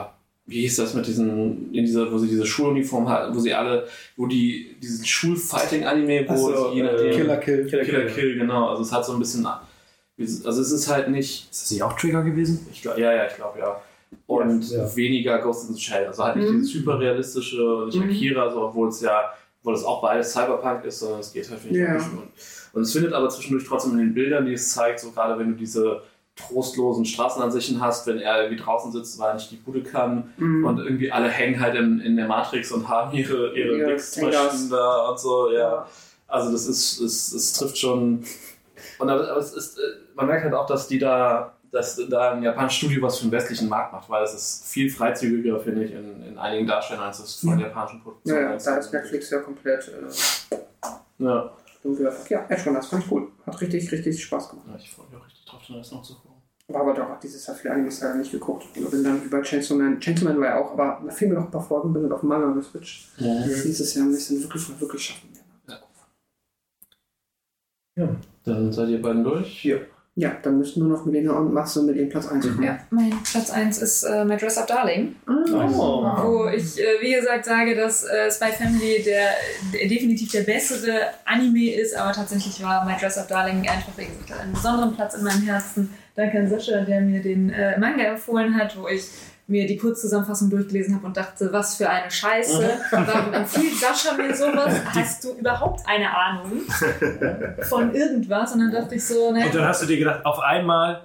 wie 0.50 0.62
hieß 0.62 0.78
das 0.78 0.94
mit 0.96 1.06
diesen, 1.08 1.74
in 1.74 1.86
dieser, 1.86 2.12
wo 2.12 2.18
sie 2.18 2.28
diese 2.28 2.46
Schuluniform 2.46 3.08
hatten, 3.08 3.36
wo 3.36 3.40
sie 3.40 3.54
alle, 3.54 3.88
wo 4.18 4.26
die, 4.26 4.76
diesen 4.82 5.06
Schulfighting-Anime, 5.06 6.26
wo 6.28 6.34
Ach 6.34 6.38
so, 6.38 6.72
sie 6.72 6.78
je 6.78 6.82
äh, 6.84 7.12
Killer 7.16 7.38
Kill. 7.38 7.66
Killer, 7.68 7.84
Killer 7.84 8.06
Kill, 8.06 8.14
Kill. 8.16 8.38
genau. 8.40 8.70
Also 8.70 8.84
es 8.84 8.92
hat 8.92 9.06
so 9.06 9.14
ein 9.14 9.20
bisschen, 9.20 9.46
also 9.48 10.62
es 10.62 10.72
ist 10.72 10.88
halt 10.90 11.10
nicht. 11.10 11.50
Ist 11.52 11.64
das 11.64 11.72
nicht 11.72 11.84
auch 11.84 11.94
Trigger 11.94 12.24
gewesen? 12.24 12.68
Ich 12.72 12.82
glaub, 12.82 12.98
ja, 12.98 13.14
ja, 13.14 13.28
ich 13.28 13.36
glaube 13.36 13.60
ja. 13.60 13.82
Und 14.26 14.70
Ja. 14.72 14.96
weniger 14.96 15.38
Ghost 15.40 15.70
in 15.70 15.76
the 15.76 15.82
Shell. 15.82 16.08
Also 16.08 16.24
halt 16.24 16.36
nicht 16.36 16.50
Mhm. 16.50 16.62
dieses 16.62 16.74
hyperrealistische, 16.74 17.84
nicht 17.86 17.98
Mhm. 17.98 18.10
Akira, 18.10 18.44
also 18.44 18.64
obwohl 18.64 18.90
es 18.90 19.02
ja, 19.02 19.32
obwohl 19.62 19.76
es 19.76 19.84
auch 19.84 20.02
beides 20.02 20.32
Cyberpunk 20.34 20.84
ist, 20.86 21.00
sondern 21.00 21.20
es 21.20 21.32
geht 21.32 21.50
halt, 21.50 21.60
finde 21.60 21.80
ich, 21.80 21.86
Ja. 21.88 21.96
Und, 21.96 22.28
und 22.74 22.82
es 22.82 22.92
findet 22.92 23.14
aber 23.14 23.30
zwischendurch 23.30 23.66
trotzdem 23.68 23.92
in 23.94 24.00
den 24.00 24.14
Bildern, 24.14 24.46
die 24.46 24.54
es 24.54 24.74
zeigt, 24.74 25.00
so 25.00 25.12
gerade 25.12 25.38
wenn 25.40 25.50
du 25.52 25.56
diese 25.56 26.02
trostlosen 26.48 27.06
Straßenansichten 27.06 27.82
hast, 27.82 28.08
wenn 28.08 28.20
er 28.20 28.44
irgendwie 28.44 28.62
draußen 28.64 28.92
sitzt, 28.92 29.20
weil 29.20 29.30
er 29.30 29.34
nicht 29.36 29.52
die 29.52 29.58
Bude 29.58 29.84
kann 29.84 30.34
Mhm. 30.38 30.66
und 30.66 30.78
irgendwie 30.80 31.12
alle 31.12 31.28
hängen 31.30 31.60
halt 31.60 31.76
in, 31.76 32.00
in 32.00 32.16
der 32.16 32.28
Matrix 32.28 32.72
und 32.72 32.88
haben 32.88 33.16
ihre, 33.18 33.54
ihre 33.58 33.78
Ja, 33.78 33.88
Dix-Maschinen 33.90 34.32
Tengas. 34.32 34.70
da 34.70 35.10
und 35.10 35.20
so, 35.20 35.52
ja. 35.52 35.60
Ja. 35.60 35.88
Also 36.28 36.52
das 36.52 36.66
ist, 36.68 37.00
es, 37.00 37.32
es 37.34 37.54
trifft 37.54 37.78
schon. 37.78 38.24
Und 39.00 39.10
aber, 39.10 39.30
aber 39.32 39.40
es 39.40 39.54
ist, 39.54 39.78
äh, 39.80 39.82
man 40.16 40.28
merkt 40.28 40.44
halt 40.44 40.54
auch, 40.54 40.66
dass 40.68 40.88
die 40.88 41.00
da, 41.00 41.54
dass 41.72 42.00
da 42.10 42.32
ein 42.34 42.44
japanisches 42.44 42.78
Studio 42.78 43.02
was 43.02 43.18
für 43.18 43.26
den 43.26 43.32
westlichen 43.32 43.68
Markt 43.70 43.94
macht, 43.94 44.10
weil 44.10 44.24
es 44.24 44.34
ist 44.34 44.66
viel 44.68 44.90
freizügiger, 44.90 45.60
finde 45.60 45.86
ich, 45.86 45.92
in, 45.92 46.24
in 46.24 46.38
einigen 46.38 46.68
Darstellern 46.68 47.06
als 47.06 47.20
das 47.20 47.36
von 47.36 47.60
Ja. 47.60 47.66
japanischen 47.68 47.98
Ja, 47.98 48.04
Produktionen. 48.04 48.42
ja, 48.42 48.58
da 48.58 48.78
ist 48.78 48.94
Netflix 48.94 49.30
ja 49.32 49.40
komplett 49.40 49.88
äh, 49.88 50.56
Ja. 51.24 51.52
Ja, 52.30 52.46
echt 52.50 52.64
schon, 52.64 52.74
das 52.74 52.88
fand 52.88 53.06
ich 53.06 53.12
cool. 53.12 53.28
Hat 53.46 53.60
richtig, 53.62 53.90
richtig 53.92 54.22
Spaß 54.24 54.50
gemacht. 54.50 54.66
ja, 54.70 54.76
ich 54.78 54.92
freue 54.92 55.06
mich 55.08 55.16
auch 55.18 55.26
richtig 55.26 55.46
drauf, 55.46 55.62
das 55.70 55.92
noch 55.92 56.02
zu 56.04 56.14
gucken. 56.16 56.29
War 56.72 56.82
aber 56.82 56.94
doch 56.94 57.10
auch 57.10 57.20
dieses 57.20 57.46
Jahr 57.48 57.58
viele 57.58 57.74
Animes 57.74 58.00
leider 58.00 58.16
nicht 58.16 58.32
geguckt. 58.32 58.64
Ich 58.76 58.90
bin 58.90 59.04
dann 59.04 59.24
über 59.24 59.42
Chainsaw 59.42 59.76
Man, 59.76 60.00
Chainsaw 60.00 60.26
Man 60.26 60.40
war 60.40 60.48
ja 60.50 60.60
auch, 60.60 60.74
aber 60.74 61.02
da 61.04 61.12
fehlen 61.12 61.32
mir 61.32 61.40
noch 61.40 61.46
ein 61.46 61.52
paar 61.52 61.68
Folgen, 61.68 61.92
bin 61.92 62.04
dann 62.04 62.12
auf 62.12 62.22
Manga 62.22 62.52
geswitcht. 62.54 63.10
Dieses 63.18 63.96
Jahr 63.96 64.08
ich 64.12 64.28
dann 64.28 64.44
wirklich 64.44 64.70
mal 64.70 64.80
wirklich 64.80 65.02
schaffen. 65.02 65.30
Dann 68.46 68.72
seid 68.72 68.90
ihr 68.90 69.02
beiden 69.02 69.24
durch. 69.24 69.48
Hier. 69.62 69.88
Ja, 70.20 70.36
dann 70.44 70.58
müssten 70.58 70.82
nur 70.82 70.90
noch 70.90 71.06
Milena 71.06 71.32
und 71.32 71.54
Matze 71.54 71.82
mit 71.82 71.96
ihrem 71.96 72.10
Platz 72.10 72.28
1 72.28 72.46
kommen. 72.46 72.62
Ja, 72.62 72.78
mein 72.90 73.14
Platz 73.24 73.52
1 73.52 73.78
ist 73.78 74.04
äh, 74.04 74.26
My 74.26 74.36
Dress 74.36 74.58
Up 74.58 74.68
Darling. 74.68 75.16
Oh. 75.26 75.32
Wo 75.32 76.50
ich, 76.54 76.78
äh, 76.78 77.00
wie 77.00 77.14
gesagt, 77.14 77.46
sage, 77.46 77.74
dass 77.74 78.04
äh, 78.04 78.30
Spy 78.30 78.52
Family 78.52 79.02
der, 79.02 79.30
der 79.74 79.88
definitiv 79.88 80.30
der 80.34 80.42
bessere 80.42 81.00
Anime 81.24 81.74
ist, 81.74 81.96
aber 81.96 82.12
tatsächlich 82.12 82.62
war 82.62 82.84
My 82.84 82.98
Dress 83.00 83.18
Up 83.18 83.30
Darling 83.30 83.60
einfach, 83.62 83.94
wie 83.96 84.08
gesagt, 84.08 84.42
einen 84.42 84.52
besonderen 84.52 84.94
Platz 84.94 85.14
in 85.14 85.24
meinem 85.24 85.44
Herzen. 85.44 85.94
Danke 86.16 86.40
an 86.40 86.50
Sascha, 86.50 86.82
der 86.82 87.00
mir 87.00 87.22
den 87.22 87.52
äh, 87.52 87.80
Manga 87.80 88.04
empfohlen 88.04 88.54
hat, 88.56 88.78
wo 88.78 88.90
ich 88.90 89.08
mir 89.50 89.68
die 89.68 89.78
Kurzzusammenfassung 89.78 90.50
durchgelesen 90.50 90.96
habe 90.96 91.06
und 91.06 91.18
dachte, 91.18 91.52
was 91.52 91.76
für 91.76 91.90
eine 91.90 92.10
Scheiße. 92.10 92.70
Warum 92.92 93.34
empfiehlt 93.34 93.76
Sascha 93.76 94.14
mir 94.14 94.36
sowas? 94.36 94.74
Hast 94.94 95.24
du 95.24 95.34
überhaupt 95.34 95.82
eine 95.88 96.16
Ahnung 96.16 96.62
von 97.62 97.94
irgendwas? 97.94 98.54
Und 98.54 98.60
dann 98.60 98.72
dachte 98.72 98.96
ich 98.96 99.06
so, 99.06 99.32
ne. 99.32 99.46
Und 99.46 99.56
dann 99.56 99.68
hast 99.68 99.82
du 99.82 99.86
dir 99.86 99.98
gedacht, 99.98 100.26
auf 100.26 100.40
einmal, 100.40 101.02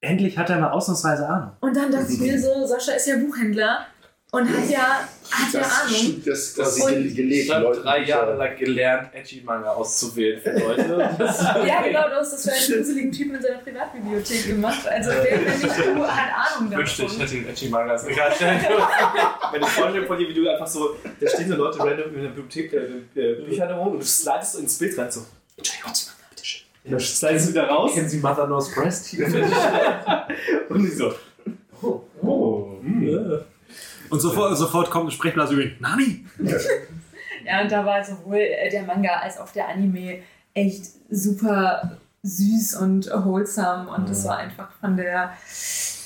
endlich 0.00 0.36
hat 0.38 0.50
er 0.50 0.58
mal 0.58 0.70
ausnahmsweise 0.70 1.28
Ahnung. 1.28 1.50
Und 1.60 1.76
dann 1.76 1.90
dachte 1.90 2.12
ich 2.12 2.20
mir 2.20 2.40
so, 2.40 2.66
Sascha 2.66 2.92
ist 2.92 3.06
ja 3.06 3.16
Buchhändler 3.16 3.86
und 4.30 4.48
hat 4.48 4.68
ja, 4.68 5.00
hat 5.30 5.52
ja 5.52 5.60
Ahnung. 5.60 6.22
Das, 6.24 6.54
das 6.54 6.76
ist 6.76 6.86
gelebt. 6.86 7.44
Ich 7.46 7.50
habe 7.50 7.64
Leute, 7.64 7.80
drei 7.80 8.02
Jahre 8.04 8.36
lang 8.36 8.56
gelernt, 8.56 9.08
Edgy-Manga 9.14 9.70
auszuwählen 9.70 10.40
für 10.40 10.52
Leute. 10.58 11.10
Das- 11.18 11.40
Ja, 11.42 11.82
genau, 11.82 12.08
du 12.08 12.14
hast 12.16 12.32
das 12.32 12.44
für 12.44 12.52
einen 12.52 12.78
gruseligen 12.82 13.12
Typen 13.12 13.34
in 13.36 13.42
seiner 13.42 13.58
Privatbibliothek 13.58 14.46
gemacht. 14.46 14.86
Also 14.86 15.10
wer, 15.10 15.44
wenn 15.44 15.60
nicht 15.60 15.78
du, 15.78 16.06
hat 16.06 16.56
Ahnung 16.56 16.70
Ich 16.72 16.76
wünschte, 16.78 17.02
ich 17.02 17.08
davon. 17.08 17.20
hätte 17.26 17.34
den 17.34 17.48
Edgy-Manga 17.48 17.94
Wenn 19.52 19.60
du 19.60 19.66
Vorstellung 19.66 20.06
von 20.06 20.18
dir, 20.18 20.28
wie 20.28 20.34
du 20.34 20.48
einfach 20.50 20.66
so, 20.66 20.96
da 21.20 21.28
stehen 21.28 21.48
so 21.48 21.54
Leute 21.56 21.78
random 21.80 22.14
in 22.14 22.22
der 22.22 22.28
Bibliothek, 22.30 22.72
äh, 22.72 23.20
äh, 23.20 23.34
Bücher 23.44 23.70
rum 23.72 23.92
und 23.92 24.00
du 24.00 24.06
slidest 24.06 24.52
so 24.52 24.58
ins 24.58 24.78
Bild 24.78 24.98
rein, 24.98 25.10
so. 25.10 25.20
Und 26.86 26.90
dann 26.92 27.00
slidest 27.00 27.46
du 27.46 27.50
wieder 27.52 27.66
raus 27.68 27.94
Kennen 27.94 28.08
Sie 28.10 28.18
Mother 28.18 28.44
Knows 28.46 28.70
Breast? 28.74 29.14
und 30.68 30.82
die 30.82 30.88
so. 30.88 31.14
Oh, 31.80 32.02
oh. 32.22 32.78
Hm. 32.82 33.40
Und 34.14 34.20
sofort, 34.20 34.56
sofort 34.56 34.90
kommt 34.90 35.06
eine 35.06 35.10
Sprechblase 35.10 35.54
über 35.54 35.64
ihn. 35.64 35.76
Nani? 35.80 36.24
Ja, 37.44 37.60
und 37.60 37.70
da 37.70 37.84
war 37.84 38.02
sowohl 38.02 38.38
äh, 38.38 38.70
der 38.70 38.84
Manga 38.84 39.16
als 39.16 39.38
auch 39.38 39.50
der 39.50 39.68
Anime 39.68 40.20
echt 40.54 40.86
super 41.10 41.98
süß 42.22 42.76
und 42.76 43.10
wholesome 43.10 43.88
und 43.88 44.08
das 44.08 44.24
war 44.24 44.38
einfach 44.38 44.70
von 44.80 44.96
der 44.96 45.34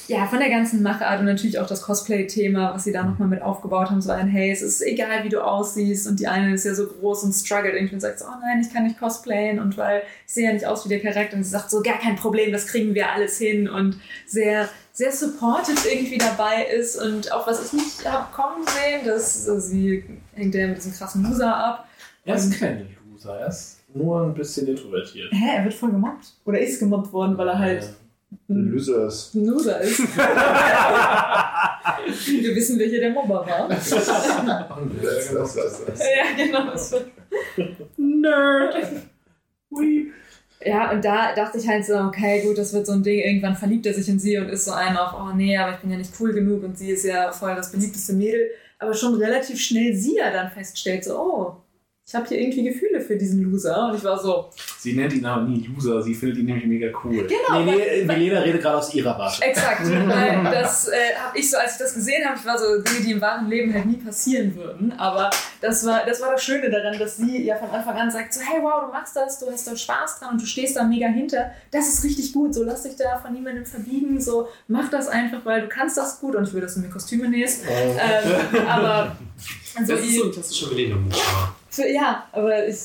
ja, 0.09 0.27
von 0.27 0.39
der 0.39 0.49
ganzen 0.49 0.83
Machart 0.83 1.21
und 1.21 1.27
natürlich 1.27 1.59
auch 1.59 1.67
das 1.67 1.83
Cosplay-Thema, 1.83 2.73
was 2.75 2.85
sie 2.85 2.93
da 2.93 3.03
nochmal 3.03 3.29
mit 3.29 3.43
aufgebaut 3.43 3.91
haben, 3.91 4.01
so 4.01 4.11
ein, 4.11 4.27
hey, 4.27 4.51
es 4.51 4.63
ist 4.63 4.81
egal, 4.81 5.23
wie 5.23 5.29
du 5.29 5.45
aussiehst 5.45 6.07
und 6.07 6.19
die 6.19 6.27
eine 6.27 6.55
ist 6.55 6.65
ja 6.65 6.75
so 6.75 6.87
groß 6.87 7.25
und 7.25 7.35
struggelt 7.35 7.75
irgendwie 7.75 7.97
und 7.97 8.01
sagt 8.01 8.19
so, 8.19 8.25
oh 8.25 8.41
nein, 8.41 8.59
ich 8.63 8.73
kann 8.73 8.85
nicht 8.85 8.99
cosplayen 8.99 9.59
und 9.59 9.77
weil 9.77 10.03
ich 10.27 10.33
sehe 10.33 10.47
ja 10.47 10.55
nicht 10.55 10.67
aus 10.67 10.87
wie 10.87 10.89
der 10.89 11.01
Charakter 11.01 11.37
und 11.37 11.45
sie 11.45 11.51
sagt 11.51 11.71
so, 11.71 11.83
gar 11.83 11.99
kein 11.99 12.17
Problem, 12.17 12.53
das 12.53 12.67
kriegen 12.67 12.95
wir 12.95 13.13
alles 13.13 13.37
hin 13.37 13.69
und 13.69 14.01
sehr, 14.27 14.71
sehr 14.95 15.13
supportive 15.13 15.87
irgendwie 15.87 16.17
dabei 16.19 16.65
ist 16.75 16.97
und 16.97 17.31
auch 17.31 17.47
was 17.47 17.67
ich 17.67 17.73
nicht 17.75 18.11
habe 18.11 18.33
kommen 18.33 18.65
sehen, 18.67 19.07
dass 19.07 19.47
äh, 19.47 19.61
sie 19.61 20.05
hängt 20.33 20.55
ja 20.55 20.69
mit 20.69 20.79
diesem 20.79 20.95
krassen 20.95 21.23
Loser 21.23 21.55
ab. 21.55 21.89
Er 22.25 22.37
ist 22.37 22.59
kein 22.59 22.89
Loser, 23.13 23.39
er 23.39 23.49
ist 23.49 23.81
nur 23.93 24.23
ein 24.23 24.33
bisschen 24.33 24.67
introvertiert. 24.69 25.31
Hä, 25.33 25.57
er 25.57 25.65
wird 25.65 25.75
voll 25.75 25.91
gemobbt. 25.91 26.33
Oder 26.47 26.61
ist 26.61 26.81
gemobbt 26.81 27.13
worden, 27.13 27.37
weil 27.37 27.49
er 27.49 27.59
halt 27.59 27.83
Ein 27.83 28.08
Loser 28.49 29.07
ist. 29.07 29.35
ein 29.35 29.45
Loser 29.47 29.81
ist. 29.81 29.99
wir 30.01 30.17
wissen, 32.55 32.79
welcher 32.79 33.01
der 33.01 33.11
Mobber 33.11 33.47
war. 33.47 33.69
Das, 33.69 33.91
das, 33.91 34.07
das, 35.55 35.85
das. 35.85 36.01
ja, 36.01 36.25
genau. 36.37 36.73
Nerd. 37.97 38.77
Ui. 39.71 40.13
Ja, 40.65 40.91
und 40.91 41.05
da 41.05 41.35
dachte 41.35 41.59
ich 41.59 41.69
halt 41.69 41.85
so, 41.85 41.95
okay, 41.95 42.43
gut, 42.43 42.59
das 42.59 42.73
wird 42.73 42.87
so 42.87 42.93
ein 42.93 43.03
Ding, 43.03 43.21
irgendwann 43.21 43.55
verliebt 43.55 43.87
er 43.87 43.95
sich 43.95 44.09
in 44.09 44.19
sie 44.19 44.39
und 44.39 44.49
ist 44.49 44.65
so 44.65 44.73
einer 44.73 45.07
auf, 45.07 45.15
oh 45.21 45.33
nee, 45.35 45.57
aber 45.57 45.75
ich 45.75 45.79
bin 45.79 45.91
ja 45.91 45.99
nicht 45.99 46.15
cool 46.19 46.33
genug 46.33 46.65
und 46.65 46.77
sie 46.77 46.91
ist 46.91 47.05
ja 47.05 47.31
voll 47.31 47.55
das 47.55 47.71
beliebteste 47.71 48.15
Mädel. 48.15 48.51
Aber 48.81 48.95
schon 48.95 49.15
relativ 49.15 49.61
schnell 49.61 49.95
sie 49.95 50.17
ja 50.17 50.33
dann 50.33 50.51
feststellt, 50.51 51.05
so, 51.05 51.19
oh, 51.19 51.57
ich 52.09 52.15
habe 52.15 52.27
hier 52.27 52.41
irgendwie 52.41 52.65
Gefühle 52.65 53.03
für 53.03 53.17
diesen 53.17 53.43
Loser. 53.43 53.89
Und 53.91 53.97
ich 53.99 54.03
war 54.05 54.19
so, 54.19 54.49
Sie 54.79 54.95
nennt 54.95 55.13
ihn 55.13 55.27
aber 55.27 55.43
nie 55.43 55.67
Loser, 55.75 56.01
sie 56.01 56.15
findet 56.15 56.39
ihn 56.39 56.47
nämlich 56.47 56.65
mega 56.65 56.89
cool. 57.05 57.27
Genau, 57.27 57.61
Nee, 57.63 57.71
nee, 57.73 58.09
weil- 58.09 58.17
Milena 58.19 58.41
redet 58.41 58.63
gerade 58.63 58.79
aus 58.79 58.95
ihrer 58.95 59.19
Warte. 59.19 59.43
Exakt. 59.43 59.83
Weil 59.85 60.45
das 60.51 60.89
äh, 60.89 60.93
habe 61.23 61.37
ich 61.39 61.51
so, 61.51 61.59
als 61.59 61.73
ich 61.73 61.79
das 61.79 61.93
gesehen 61.93 62.27
habe, 62.27 62.39
ich 62.39 62.47
war 62.47 62.57
so 62.59 62.81
Dinge, 62.81 63.05
die 63.05 63.13
im 63.13 63.21
wahren 63.21 63.49
Leben 63.51 63.75
halt 63.75 63.85
nie 63.85 63.97
passieren 63.99 64.57
würden. 64.57 64.93
Aber 64.93 65.29
das 65.61 65.85
war, 65.85 66.07
das 66.07 66.23
war 66.23 66.33
das 66.33 66.43
Schöne 66.43 66.71
daran, 66.71 66.99
dass 66.99 67.19
sie 67.19 67.43
ja 67.45 67.57
von 67.57 67.69
Anfang 67.69 67.97
an 67.97 68.11
sagt 68.11 68.33
so, 68.33 68.41
hey, 68.41 68.63
wow, 68.63 68.87
du 68.87 68.91
machst 68.93 69.15
das, 69.15 69.39
du 69.41 69.51
hast 69.51 69.67
da 69.67 69.77
Spaß 69.77 70.21
dran 70.21 70.31
und 70.33 70.41
du 70.41 70.47
stehst 70.47 70.77
da 70.77 70.85
mega 70.85 71.09
hinter. 71.09 71.51
Das 71.73 71.89
ist 71.93 72.03
richtig 72.05 72.33
gut. 72.33 72.55
So 72.55 72.63
lass 72.65 72.85
dich 72.85 72.97
da 72.97 73.19
von 73.19 73.35
niemandem 73.35 73.67
verbiegen. 73.67 74.19
So 74.19 74.49
mach 74.67 74.89
das 74.89 75.09
einfach, 75.09 75.45
weil 75.45 75.61
du 75.61 75.69
kannst 75.69 75.99
das 75.99 76.21
gut 76.21 76.35
und 76.37 76.49
ich 76.49 76.55
will, 76.55 76.63
dass 76.63 76.73
du 76.75 76.81
mir 76.81 76.89
Kostüme 76.89 77.29
nähst. 77.29 77.65
Ähm, 77.69 78.63
aber 78.67 79.15
also 79.77 79.93
Das 79.95 80.03
ist 80.03 80.15
so 80.17 80.25
ein 80.25 80.33
klassischer 80.33 80.69
Millennium-Move. 80.69 81.15
Ja, 81.85 82.27
aber 82.33 82.67
ich 82.67 82.79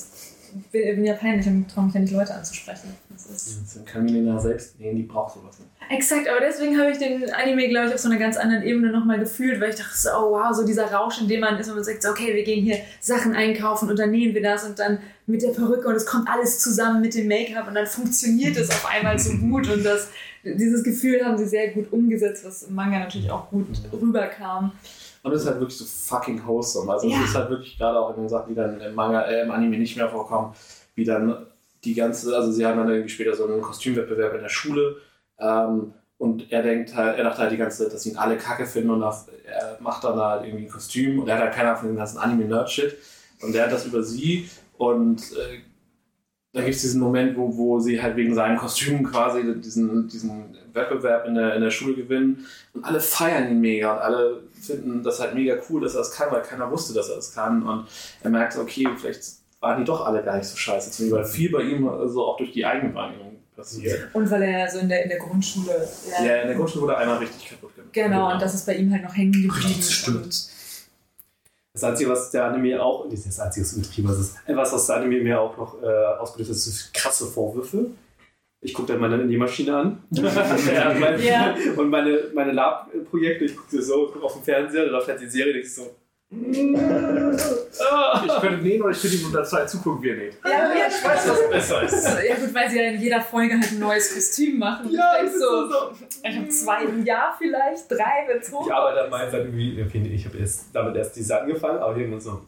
bin, 0.72 0.96
bin 0.96 1.06
ja 1.06 1.14
peinlich 1.14 1.48
und 1.48 1.70
traue 1.70 1.86
mich 1.86 1.94
ja 1.94 2.02
nicht 2.02 2.14
Leute 2.14 2.34
anzusprechen. 2.34 2.96
Das 3.10 3.26
ist 3.28 3.76
Dann 3.76 3.86
kann 3.86 4.04
Milena 4.04 4.40
selbst 4.40 4.80
nähen, 4.80 4.96
die 4.96 5.04
braucht 5.04 5.36
sowas 5.36 5.60
nicht. 5.60 5.70
Exakt, 5.90 6.28
aber 6.28 6.40
deswegen 6.40 6.78
habe 6.80 6.92
ich 6.92 6.98
den 6.98 7.30
Anime, 7.32 7.70
glaube 7.70 7.88
ich, 7.88 7.94
auf 7.94 8.00
so 8.00 8.10
einer 8.10 8.18
ganz 8.18 8.38
anderen 8.38 8.64
Ebene 8.64 8.92
nochmal 8.92 9.20
gefühlt, 9.20 9.60
weil 9.62 9.70
ich 9.70 9.76
dachte 9.76 9.96
so, 9.96 10.10
oh 10.10 10.32
wow, 10.32 10.54
so 10.54 10.66
dieser 10.66 10.92
Rausch, 10.92 11.22
in 11.22 11.28
dem 11.28 11.42
man 11.42 11.60
ist, 11.60 11.68
wenn 11.68 11.76
man 11.76 11.84
sagt, 11.84 12.02
so, 12.02 12.10
okay, 12.10 12.34
wir 12.34 12.44
gehen 12.44 12.64
hier 12.64 12.78
Sachen 13.00 13.36
einkaufen 13.36 13.90
und 13.90 14.00
dann 14.00 14.12
nähen 14.12 14.34
wir 14.34 14.42
das 14.42 14.64
und 14.66 14.80
dann 14.80 15.00
mit 15.26 15.42
der 15.42 15.50
Perücke 15.50 15.88
und 15.88 15.96
es 15.96 16.06
kommt 16.06 16.28
alles 16.30 16.60
zusammen 16.60 17.02
mit 17.02 17.16
dem 17.16 17.28
Make-up 17.28 17.68
und 17.68 17.76
dann 17.76 17.86
funktioniert 17.86 18.58
es 18.58 18.70
auf 18.70 18.90
einmal 18.90 19.20
so 19.20 19.38
gut 19.38 19.70
und 19.70 19.86
das, 19.86 20.10
dieses 20.44 20.84
Gefühl 20.84 21.24
haben 21.24 21.38
sie 21.38 21.48
sehr 21.48 21.70
gut 21.72 21.92
umgesetzt, 21.92 22.46
was 22.46 22.64
im 22.64 22.76
Manga 22.76 23.00
natürlich 23.00 23.30
auch 23.30 23.50
gut 23.50 23.68
rüberkam. 23.94 24.72
Und 25.24 25.32
es 25.32 25.42
ist 25.42 25.48
halt 25.48 25.60
wirklich 25.60 25.78
so 25.78 25.86
fucking 25.86 26.46
wholesome. 26.46 26.92
Also 26.92 27.08
Ja. 27.08 27.18
es 27.24 27.30
ist 27.30 27.36
halt 27.36 27.50
wirklich 27.50 27.78
gerade 27.78 27.98
auch 28.00 28.16
in 28.16 28.24
den 28.24 28.30
Sachen, 28.30 28.50
die 28.50 28.56
dann 28.56 28.80
im 28.80 28.94
Manga, 28.94 29.22
äh, 29.24 29.42
im 29.44 29.52
Anime 29.52 29.78
nicht 29.78 29.96
mehr 29.98 30.10
vorkommen, 30.10 30.54
wie 30.96 31.06
dann 31.06 31.48
die 31.84 31.94
ganze, 31.94 32.36
also 32.36 32.52
sie 32.52 32.66
haben 32.66 32.78
dann 32.78 32.90
irgendwie 32.90 33.10
später 33.10 33.34
so 33.36 33.46
einen 33.48 33.62
Kostümwettbewerb 33.62 34.36
in 34.36 34.42
der 34.42 34.50
Schule 34.50 34.98
ähm, 35.40 35.94
und 36.18 36.52
er 36.52 36.62
denkt 36.62 36.96
halt, 36.96 37.18
er 37.18 37.24
dachte 37.24 37.40
halt 37.42 37.52
die 37.52 37.58
ganze 37.58 37.84
Zeit, 37.84 37.94
dass 37.94 38.06
ihn 38.06 38.16
alle 38.18 38.38
Kacke 38.38 38.66
finden 38.66 38.92
und 38.92 39.02
er 39.02 39.26
er 39.46 39.78
macht 39.82 40.04
dann 40.04 40.18
halt 40.18 40.46
irgendwie 40.46 40.66
ein 40.66 40.72
Kostüm 40.72 41.20
und 41.20 41.28
er 41.28 41.36
hat 41.36 41.44
halt 41.44 41.54
keine 41.54 41.70
Ahnung 41.70 41.80
von 41.82 41.90
dem 41.90 41.98
ganzen 41.98 42.18
Anime-Nerd-Shit 42.20 42.98
und 43.42 43.54
der 43.54 43.66
hat 43.66 43.72
das 43.74 43.86
über 43.86 44.04
sie 44.04 44.50
und 44.78 45.22
äh, 45.34 45.60
da 46.54 46.62
gibt 46.62 46.76
es 46.76 46.82
diesen 46.82 47.02
Moment, 47.02 47.36
wo, 47.38 47.58
wo 47.58 47.80
sie 47.80 48.02
halt 48.02 48.16
wegen 48.16 48.36
seinen 48.36 48.58
Kostümen 48.58 49.04
quasi 49.04 49.60
diesen, 49.60 50.08
diesen 50.08 50.56
Wettbewerb 50.74 51.28
in 51.28 51.36
der, 51.36 51.56
in 51.56 51.62
der 51.62 51.72
Schule 51.72 51.96
gewinnen 51.96 52.46
und 52.74 52.84
alle 52.84 53.00
feiern 53.00 53.50
ihn 53.50 53.62
mega 53.62 53.94
und 53.94 54.00
alle 54.00 54.42
finden 54.62 55.04
das 55.04 55.20
halt 55.20 55.36
mega 55.36 55.56
cool, 55.70 55.82
dass 55.82 55.94
er 55.94 56.00
das 56.00 56.12
kann, 56.12 56.32
weil 56.32 56.42
keiner 56.42 56.70
wusste, 56.72 56.94
dass 56.94 57.10
er 57.10 57.18
das 57.18 57.34
kann 57.34 57.64
und 57.64 57.88
er 58.24 58.30
merkt, 58.30 58.58
okay, 58.58 58.88
vielleicht 58.98 59.24
waren 59.60 59.80
die 59.80 59.86
doch 59.86 60.06
alle 60.06 60.24
gar 60.24 60.38
nicht 60.38 60.48
so 60.48 60.58
scheiße 60.58 61.12
weil 61.12 61.26
viel 61.26 61.52
bei 61.52 61.62
ihm 61.62 61.90
so 62.08 62.26
auch 62.26 62.38
durch 62.38 62.52
die 62.52 62.66
Eigenwahrnehmung 62.66 63.38
passiert. 63.56 64.10
Und 64.14 64.30
weil 64.30 64.44
er 64.44 64.70
so 64.70 64.80
in 64.80 64.90
der, 64.90 65.04
in 65.04 65.10
der 65.10 65.20
Grundschule. 65.20 65.88
Ja, 66.24 66.42
in 66.42 66.48
der 66.48 66.56
Grundschule 66.56 66.84
wurde 66.84 66.98
einer 66.98 67.20
richtig 67.20 67.50
kaputt 67.50 67.76
gemacht. 67.76 67.94
Genau, 67.94 68.34
und 68.34 68.42
das 68.42 68.54
ist 68.54 68.66
bei 68.66 68.76
ihm 68.76 68.92
halt 68.92 69.04
noch 69.04 69.16
hängen 69.16 69.32
geblieben. 69.32 69.54
Richtig 69.54 69.96
stimmt. 69.96 70.50
Das 71.74 71.84
Einzige, 71.84 72.12
was 72.12 72.30
der 72.30 72.46
Anime 72.46 72.82
auch, 72.82 73.08
nicht 73.08 73.26
das 73.26 73.40
Einzige, 73.40 73.66
was 73.66 73.74
übertrieben 73.74 74.10
ist, 74.10 74.36
etwas, 74.46 74.74
was 74.74 74.86
der 74.86 74.98
Anime 74.98 75.24
mir 75.24 75.42
auch 75.42 75.58
noch 75.58 75.82
äh, 75.82 75.88
ausgelöst 76.20 76.52
hat, 76.52 76.58
ist 76.58 76.94
krasse 76.94 77.26
Vorwürfe. 77.26 77.88
Ich 78.64 78.74
gucke 78.74 78.94
dann 78.94 79.02
meine 79.02 79.18
Nähmaschine 79.18 79.76
an. 79.76 80.04
ja, 80.12 80.96
mein, 80.98 81.22
Ja. 81.22 81.54
Und 81.76 81.90
meine, 81.90 82.20
meine 82.34 82.54
Lab-Projekte, 82.54 83.46
ich 83.46 83.58
gucke 83.58 83.70
sie 83.70 83.82
so 83.82 84.10
guck 84.12 84.24
auf 84.24 84.34
dem 84.34 84.44
Fernseher, 84.44 84.86
da 84.86 84.92
läuft 84.92 85.10
halt 85.10 85.20
die 85.20 85.30
Serie, 85.30 85.52
denke 85.54 85.68
ich 85.68 85.76
so. 85.76 85.94
Ich 86.36 88.42
könnte 88.42 88.64
nähen 88.64 88.82
oder 88.82 88.92
ich 88.92 89.02
könnte 89.02 89.18
ihm 89.18 89.26
unter 89.28 89.44
Zeit 89.44 89.70
zugucken, 89.70 90.02
wie 90.02 90.10
er 90.10 90.16
näht. 90.16 90.38
Ja, 90.44 90.52
ja, 90.52 90.88
ich 90.88 91.06
weiß, 91.06 91.30
was 91.30 91.50
besser 91.50 91.84
ist. 91.84 91.94
Ja 92.28 92.36
gut, 92.36 92.54
weil 92.54 92.70
sie 92.70 92.80
ja 92.80 92.90
in 92.90 93.02
jeder 93.02 93.22
Folge 93.22 93.60
halt 93.60 93.72
ein 93.72 93.80
neues 93.80 94.14
Kostüm 94.14 94.58
machen. 94.58 94.90
Ja, 94.90 95.16
ich 95.18 95.24
das 95.24 95.32
denk 95.32 95.34
ist 95.34 95.42
so, 95.42 95.70
so. 95.70 95.92
ich 96.24 96.38
habe 96.38 96.50
zwei 96.50 96.84
im 96.86 97.06
Jahr 97.06 97.36
vielleicht, 97.38 97.92
drei, 97.92 98.26
wenn's 98.28 98.52
hoch. 98.52 98.66
Ich 98.66 98.74
arbeite 98.74 99.04
an 99.04 99.10
meinen 99.10 99.30
Seiten 99.30 99.48
irgendwie, 99.48 99.84
okay, 99.84 100.00
nee, 100.00 100.16
ich 100.16 100.26
habe 100.26 100.38
erst 100.38 100.74
damit 100.74 100.96
erst 100.96 101.16
diese 101.16 101.40
angefangen, 101.40 101.80
aber 101.80 101.98
irgendwann 101.98 102.22
so. 102.22 102.42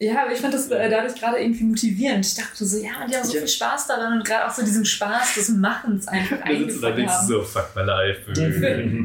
Ja, 0.00 0.22
aber 0.24 0.32
ich 0.32 0.40
fand 0.40 0.52
das 0.52 0.68
äh, 0.70 0.90
dadurch 0.90 1.14
gerade 1.14 1.38
irgendwie 1.38 1.64
motivierend. 1.64 2.26
Ich 2.26 2.34
dachte 2.34 2.64
so, 2.64 2.78
ja, 2.78 2.90
und 3.02 3.10
die 3.10 3.16
haben 3.16 3.24
so 3.24 3.32
Ja. 3.34 3.38
viel 3.40 3.48
Spaß 3.48 3.86
daran 3.86 4.18
und 4.18 4.24
gerade 4.26 4.46
auch 4.46 4.50
so 4.52 4.62
diesen 4.62 4.84
Spaß 4.84 5.34
des 5.36 5.48
Machens 5.50 6.08
einfach 6.08 6.38
Da 6.44 6.52
sitzt 6.52 6.76
du 6.76 6.80
da 6.80 6.88
eingefangen 6.88 6.96
denkst 6.96 7.14
so, 7.28 7.42
fuck 7.42 7.68
my 7.76 7.82
life. 7.82 8.20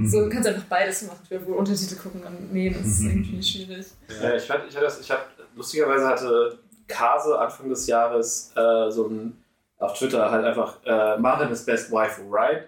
So, 0.09 0.21
du 0.21 0.29
kannst 0.33 0.47
einfach 0.47 0.63
beides 0.63 1.03
machen. 1.03 1.19
Ich 1.23 1.29
will 1.31 1.45
wohl 1.45 1.55
Untertitel 1.57 1.95
gucken 1.95 2.23
und 2.23 2.51
nee, 2.51 2.69
das 2.71 2.85
ist 2.87 3.01
irgendwie 3.03 3.41
schwierig. 3.65 3.85
Ja, 4.21 4.35
ich 4.35 4.49
hatte, 4.49 4.63
ich 4.67 4.75
hatte, 4.75 4.85
das, 4.85 4.99
ich 4.99 5.11
hatte 5.11 5.23
lustigerweise 5.55 6.07
hatte 6.07 6.57
Kase 6.87 7.37
Anfang 7.37 7.69
des 7.69 7.85
Jahres 7.87 8.51
äh, 8.55 8.89
so 8.89 9.07
ein 9.07 9.37
auf 9.77 9.97
Twitter 9.97 10.29
halt 10.29 10.43
einfach 10.43 10.77
äh, 10.85 11.17
Martin 11.17 11.51
is 11.51 11.63
best 11.65 11.91
waifu, 11.91 12.23
right? 12.29 12.63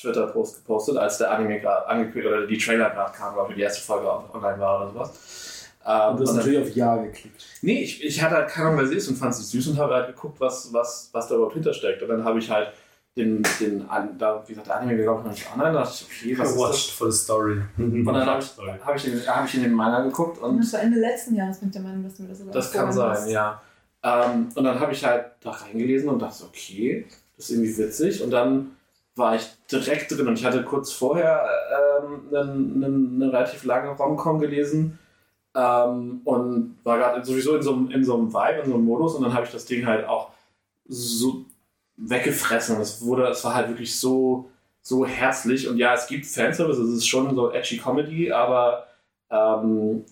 Twitter 0.00 0.26
Post 0.28 0.56
gepostet, 0.56 0.96
als 0.96 1.18
der 1.18 1.30
Anime 1.30 1.60
gerade 1.60 1.86
angekündigt 1.86 2.26
oder 2.26 2.46
die 2.46 2.56
Trailer 2.58 2.90
gerade 2.90 3.12
kam, 3.12 3.34
glaube 3.34 3.50
ich, 3.50 3.56
die 3.56 3.62
erste 3.62 3.82
Folge 3.82 4.10
on- 4.10 4.30
online 4.32 4.58
war 4.58 4.80
oder 4.82 4.92
sowas. 4.92 5.43
Ähm, 5.86 6.10
Und 6.12 6.16
du 6.20 6.22
hast 6.22 6.30
und 6.30 6.36
dann- 6.36 6.36
natürlich 6.36 6.58
auf 6.70 6.74
Ja 6.76 6.96
geklickt. 6.96 7.44
Nee, 7.62 7.82
ich, 7.82 8.02
ich 8.04 8.22
hatte 8.22 8.34
halt 8.36 8.48
keine 8.48 8.68
Ahnung, 8.68 8.80
wer 8.80 8.86
sie 8.88 8.94
ist 8.96 9.08
und 9.08 9.16
fand 9.16 9.34
sie 9.34 9.42
süß 9.42 9.68
und 9.68 9.78
habe 9.78 9.94
halt 9.94 10.06
geguckt, 10.08 10.40
was, 10.40 10.72
was, 10.72 11.10
was 11.12 11.28
da 11.28 11.34
überhaupt 11.34 11.54
hintersteckt. 11.54 12.02
Und 12.02 12.08
dann 12.08 12.24
habe 12.24 12.38
ich 12.38 12.50
halt 12.50 12.68
den, 13.16 13.42
den 13.60 13.86
da, 14.18 14.42
wie 14.46 14.52
gesagt, 14.52 14.66
der 14.68 14.76
Anime 14.80 15.00
glaube 15.02 15.20
ich 15.20 15.24
noch 15.26 15.32
nicht 15.32 15.46
online, 15.52 15.72
da 15.72 15.80
dachte 15.84 15.94
ich, 16.00 16.06
okay, 16.32 16.38
was 16.38 16.50
ist 16.50 16.58
Watched 16.58 16.90
for 16.90 17.12
the 17.12 17.16
story. 17.18 17.60
das? 17.76 17.84
Und 17.86 18.04
dann 18.06 18.26
habe 18.26 18.42
ich, 18.42 18.84
hab 18.84 18.96
ich, 18.96 19.02
den- 19.04 19.26
hab 19.26 19.44
ich 19.46 19.54
in 19.54 19.62
den 19.62 19.72
Manga 19.72 20.00
geguckt 20.02 20.38
und 20.38 20.58
Das 20.58 20.72
war 20.72 20.80
Ende 20.80 20.98
letzten 20.98 21.36
Jahres 21.36 21.58
bin 21.58 21.68
ich 21.68 21.74
der 21.74 21.82
Meinung, 21.82 22.02
dass 22.02 22.14
du 22.14 22.22
mir 22.22 22.28
das 22.30 22.38
sogar 22.38 22.54
das 22.54 22.72
kann 22.72 22.92
sein, 22.92 23.10
hast. 23.10 23.30
ja. 23.30 23.60
Ähm, 24.02 24.48
und 24.54 24.64
dann 24.64 24.80
habe 24.80 24.92
ich 24.92 25.04
halt 25.04 25.26
da 25.42 25.50
reingelesen 25.50 26.08
und 26.08 26.20
dachte, 26.20 26.34
so, 26.38 26.44
okay, 26.46 27.06
das 27.36 27.50
ist 27.50 27.56
irgendwie 27.56 27.78
witzig. 27.78 28.22
Und 28.22 28.30
dann 28.32 28.72
war 29.16 29.36
ich 29.36 29.46
direkt 29.70 30.10
drin 30.10 30.26
und 30.26 30.38
ich 30.38 30.44
hatte 30.44 30.62
kurz 30.64 30.90
vorher 30.92 31.46
ähm, 32.02 32.20
eine, 32.30 32.40
eine, 32.40 32.86
eine 32.86 33.32
relativ 33.32 33.62
lange 33.64 33.90
Rom-Com 33.90 34.40
gelesen 34.40 34.98
ähm, 35.54 36.20
und 36.24 36.76
war 36.84 36.98
gerade 36.98 37.24
sowieso 37.24 37.56
in 37.56 37.62
so, 37.62 37.72
einem, 37.72 37.90
in 37.90 38.04
so 38.04 38.14
einem 38.14 38.32
Vibe, 38.32 38.60
in 38.60 38.70
so 38.70 38.74
einem 38.74 38.84
Modus. 38.84 39.14
Und 39.14 39.22
dann 39.22 39.34
habe 39.34 39.46
ich 39.46 39.52
das 39.52 39.64
Ding 39.64 39.86
halt 39.86 40.06
auch 40.06 40.30
so 40.86 41.44
weggefressen. 41.96 42.80
Es 42.80 43.04
wurde, 43.04 43.28
es 43.28 43.44
war 43.44 43.54
halt 43.54 43.68
wirklich 43.68 43.98
so, 43.98 44.50
so 44.82 45.06
herzlich. 45.06 45.68
Und 45.68 45.78
ja, 45.78 45.94
es 45.94 46.06
gibt 46.06 46.26
Fanservice, 46.26 46.78
es 46.78 46.96
ist 46.96 47.06
schon 47.06 47.34
so 47.34 47.52
edgy 47.52 47.78
Comedy, 47.78 48.32
aber 48.32 48.86
ähm, 49.30 50.04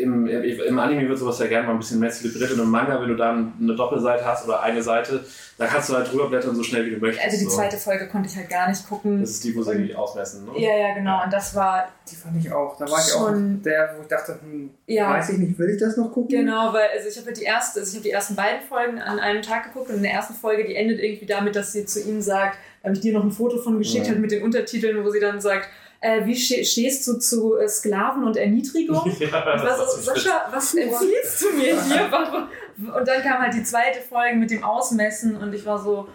im, 0.00 0.26
im, 0.26 0.60
im 0.60 0.78
Anime 0.78 1.08
wird 1.08 1.18
sowas 1.18 1.38
ja 1.38 1.46
gerne 1.46 1.66
mal 1.66 1.72
ein 1.74 1.78
bisschen 1.78 2.00
mehr 2.00 2.10
zelebriert 2.10 2.50
und 2.52 2.60
im 2.60 2.70
Manga, 2.70 3.00
wenn 3.00 3.08
du 3.08 3.14
dann 3.16 3.52
eine 3.60 3.74
Doppelseite 3.76 4.24
hast 4.24 4.44
oder 4.46 4.62
eine 4.62 4.82
Seite, 4.82 5.24
da 5.58 5.66
kannst 5.66 5.88
du 5.88 5.94
halt 5.94 6.10
drüber 6.12 6.28
blättern, 6.28 6.54
so 6.54 6.62
schnell 6.62 6.84
wie 6.86 6.90
du 6.90 6.98
möchtest. 6.98 7.24
Also 7.24 7.38
die 7.38 7.44
so. 7.44 7.56
zweite 7.56 7.76
Folge 7.76 8.08
konnte 8.08 8.28
ich 8.28 8.36
halt 8.36 8.48
gar 8.50 8.68
nicht 8.68 8.86
gucken. 8.88 9.20
Das 9.20 9.30
ist 9.30 9.44
die, 9.44 9.54
wo 9.56 9.62
sie 9.62 9.94
ausmessen, 9.94 10.44
ne? 10.44 10.52
Ja, 10.60 10.76
ja, 10.76 10.94
genau. 10.94 11.22
Und 11.24 11.32
das 11.32 11.54
war 11.54 11.88
Die 12.10 12.16
fand 12.16 12.36
ich 12.38 12.52
auch. 12.52 12.76
Da 12.76 12.88
war 12.90 12.98
ich 12.98 13.12
Schon- 13.12 13.58
auch 13.60 13.62
der, 13.62 13.94
wo 13.96 14.02
ich 14.02 14.08
dachte, 14.08 14.38
hm, 14.42 14.70
Ja. 14.86 15.10
weiß 15.14 15.30
ich 15.30 15.38
nicht, 15.38 15.58
will 15.58 15.70
ich 15.70 15.80
das 15.80 15.96
noch 15.96 16.12
gucken? 16.12 16.28
Genau, 16.40 16.72
weil 16.72 16.88
also 16.96 17.08
ich 17.08 17.16
habe 17.16 17.26
halt 17.28 17.40
die 17.40 17.44
erste, 17.44 17.80
also 17.80 17.90
ich 17.90 17.96
habe 17.96 18.04
die 18.04 18.10
ersten 18.12 18.34
beiden 18.36 18.60
Folgen 18.68 18.98
an 19.00 19.18
einem 19.18 19.42
Tag 19.42 19.64
geguckt 19.64 19.88
und 19.90 19.96
in 19.96 20.02
der 20.02 20.12
ersten 20.12 20.34
Folge, 20.34 20.64
die 20.64 20.74
endet 20.76 21.00
irgendwie 21.00 21.26
damit, 21.26 21.56
dass 21.56 21.72
sie 21.72 21.86
zu 21.86 22.00
ihm 22.02 22.20
sagt, 22.20 22.58
habe 22.84 22.94
ich 22.94 23.00
dir 23.00 23.12
noch 23.14 23.24
ein 23.24 23.32
Foto 23.32 23.58
von 23.58 23.78
geschickt, 23.78 24.06
Ja. 24.06 24.12
halt 24.12 24.20
mit 24.20 24.30
den 24.30 24.42
Untertiteln, 24.42 25.02
wo 25.04 25.10
sie 25.10 25.20
dann 25.20 25.40
sagt, 25.40 25.68
äh, 26.06 26.24
wie 26.24 26.36
ste 26.36 26.64
stehst 26.64 27.06
du 27.08 27.18
zu 27.18 27.56
äh, 27.56 27.68
Sklaven 27.68 28.24
und 28.24 28.36
Erniedrigung? 28.36 29.12
Ja, 29.18 29.54
Und 29.54 29.60
so, 29.60 30.00
Sascha, 30.00 30.48
was 30.52 30.74
empfiehlst 30.74 31.42
du 31.42 31.56
mir 31.56 31.82
hier? 31.82 32.48
Und 32.94 33.08
dann 33.08 33.22
kam 33.22 33.40
halt 33.40 33.54
die 33.54 33.64
zweite 33.64 34.00
Folge 34.00 34.36
mit 34.36 34.50
dem 34.50 34.62
Ausmessen 34.62 35.34
und 35.36 35.54
ich 35.54 35.64
war 35.64 35.82
so, 35.82 36.08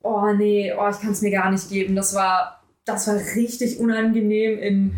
oh 0.00 0.32
nee, 0.32 0.72
oh, 0.72 0.88
ich 0.88 1.00
kann 1.00 1.10
es 1.10 1.22
mir 1.22 1.32
gar 1.32 1.50
nicht 1.50 1.68
geben. 1.68 1.96
Das 1.96 2.14
war, 2.14 2.62
das 2.84 3.08
war 3.08 3.16
richtig 3.34 3.80
unangenehm 3.80 4.58
in 4.60 4.94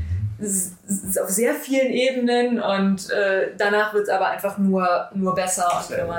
auf 1.23 1.31
sehr 1.31 1.55
vielen 1.55 1.91
Ebenen 1.91 2.61
und 2.61 3.11
äh, 3.11 3.53
danach 3.57 3.95
wird 3.95 4.05
es 4.05 4.09
aber 4.11 4.29
einfach 4.29 4.59
nur, 4.59 5.11
nur 5.15 5.35
besser. 5.35 5.69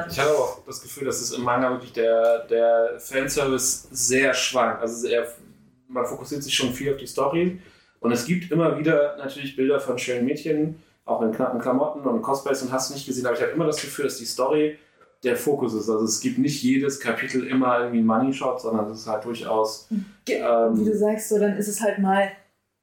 Ich 0.10 0.19
habe 0.19 0.31
auch 0.31 0.65
das 0.65 0.81
Gefühl, 0.81 1.06
dass 1.06 1.22
es 1.22 1.31
im 1.31 1.44
Manga 1.44 1.69
wirklich 1.72 1.94
der, 1.94 2.45
der 2.45 2.99
Fanservice 2.99 3.88
sehr 3.92 4.33
schwankt. 4.33 4.81
Also 4.81 4.95
sehr, 5.08 5.27
man 5.88 6.06
fokussiert 6.06 6.44
sich 6.44 6.53
schon 6.53 6.74
viel 6.74 6.92
auf 6.92 6.97
die 6.97 7.08
Story. 7.08 7.60
Und 8.01 8.11
es 8.11 8.25
gibt 8.25 8.51
immer 8.51 8.77
wieder 8.77 9.15
natürlich 9.17 9.55
Bilder 9.55 9.79
von 9.79 9.97
schönen 9.97 10.25
Mädchen, 10.25 10.75
auch 11.05 11.21
in 11.21 11.31
knappen 11.31 11.61
Klamotten 11.61 12.01
und 12.01 12.21
Cosplays 12.21 12.61
und 12.63 12.71
hast 12.71 12.91
nicht 12.91 13.05
gesehen, 13.05 13.25
aber 13.25 13.35
ich 13.35 13.41
habe 13.41 13.51
immer 13.51 13.65
das 13.65 13.79
Gefühl, 13.79 14.05
dass 14.05 14.17
die 14.17 14.25
Story 14.25 14.77
der 15.23 15.35
Fokus 15.35 15.75
ist. 15.75 15.87
Also 15.87 16.03
es 16.05 16.19
gibt 16.19 16.39
nicht 16.39 16.63
jedes 16.63 16.99
Kapitel 16.99 17.45
immer 17.45 17.79
irgendwie 17.79 17.99
einen 17.99 18.07
Money 18.07 18.33
Shot, 18.33 18.59
sondern 18.59 18.89
es 18.89 19.01
ist 19.01 19.07
halt 19.07 19.23
durchaus 19.23 19.87
ähm, 19.91 20.79
wie 20.79 20.85
du 20.85 20.97
sagst, 20.97 21.29
so, 21.29 21.39
dann 21.39 21.55
ist 21.57 21.67
es 21.67 21.79
halt 21.79 21.99
mal 21.99 22.31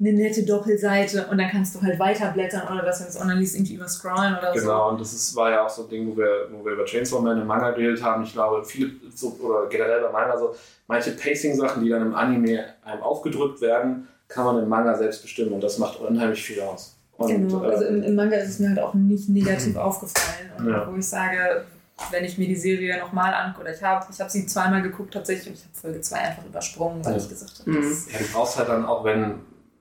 eine 0.00 0.12
nette 0.12 0.44
Doppelseite 0.44 1.26
und 1.28 1.38
dann 1.38 1.50
kannst 1.50 1.74
du 1.74 1.82
halt 1.82 1.98
weiterblättern 1.98 2.72
oder 2.72 2.84
das 2.84 3.16
und 3.16 3.28
dann 3.28 3.38
liest 3.38 3.56
irgendwie 3.56 3.74
überscrollen 3.74 4.38
oder 4.38 4.54
so. 4.54 4.60
Genau, 4.60 4.90
und 4.90 5.00
das 5.00 5.12
ist, 5.12 5.34
war 5.34 5.50
ja 5.50 5.66
auch 5.66 5.68
so 5.68 5.82
ein 5.82 5.88
Ding, 5.88 6.06
wo 6.06 6.16
wir, 6.16 6.48
wo 6.52 6.64
wir 6.64 6.72
über 6.72 6.84
Chainsaw 6.84 7.20
Man 7.20 7.40
im 7.40 7.46
Manga 7.48 7.72
geredet 7.72 8.00
haben. 8.00 8.22
Ich 8.22 8.32
glaube, 8.32 8.64
viele, 8.64 8.92
so, 9.12 9.36
oder 9.42 9.66
generell 9.68 10.00
bei 10.00 10.12
Manga, 10.12 10.38
so 10.38 10.54
manche 10.86 11.10
Pacing-Sachen, 11.10 11.82
die 11.82 11.90
dann 11.90 12.02
im 12.02 12.14
Anime 12.14 12.66
einem 12.84 13.02
aufgedrückt 13.02 13.60
werden, 13.60 14.06
kann 14.28 14.44
man 14.44 14.62
im 14.62 14.68
Manga 14.68 14.94
selbst 14.96 15.22
bestimmen 15.22 15.52
und 15.52 15.62
das 15.62 15.78
macht 15.78 15.98
unheimlich 16.00 16.42
viel 16.44 16.60
aus. 16.60 16.94
Und, 17.16 17.28
genau, 17.28 17.60
also 17.62 17.84
äh, 17.84 17.88
im, 17.88 18.02
im 18.04 18.14
Manga 18.14 18.36
ist 18.36 18.50
es 18.50 18.58
mir 18.60 18.68
halt 18.68 18.78
auch 18.78 18.94
nicht 18.94 19.28
negativ 19.28 19.76
aufgefallen. 19.88 20.50
Ja. 20.68 20.88
wo 20.90 20.96
ich 20.96 21.06
sage, 21.08 21.64
wenn 22.12 22.24
ich 22.24 22.38
mir 22.38 22.46
die 22.46 22.54
Serie 22.56 22.98
nochmal 22.98 23.34
angucke, 23.34 23.62
oder 23.62 23.74
ich 23.74 23.82
habe 23.82 24.06
ich 24.12 24.20
hab 24.20 24.30
sie 24.30 24.46
zweimal 24.46 24.82
geguckt 24.82 25.14
tatsächlich 25.14 25.48
und 25.48 25.54
ich 25.54 25.64
habe 25.64 25.74
Folge 25.74 26.00
2 26.00 26.16
einfach 26.16 26.44
übersprungen, 26.44 27.04
weil 27.04 27.12
Ja. 27.12 27.18
ich 27.18 27.28
gesagt 27.28 27.60
habe, 27.60 27.70
Mhm. 27.70 27.82
das 27.90 28.12
ja, 28.12 28.18
du 28.20 28.24
brauchst 28.32 28.56
halt 28.58 28.68
dann 28.68 28.84
auch, 28.86 29.02
wenn 29.04 29.34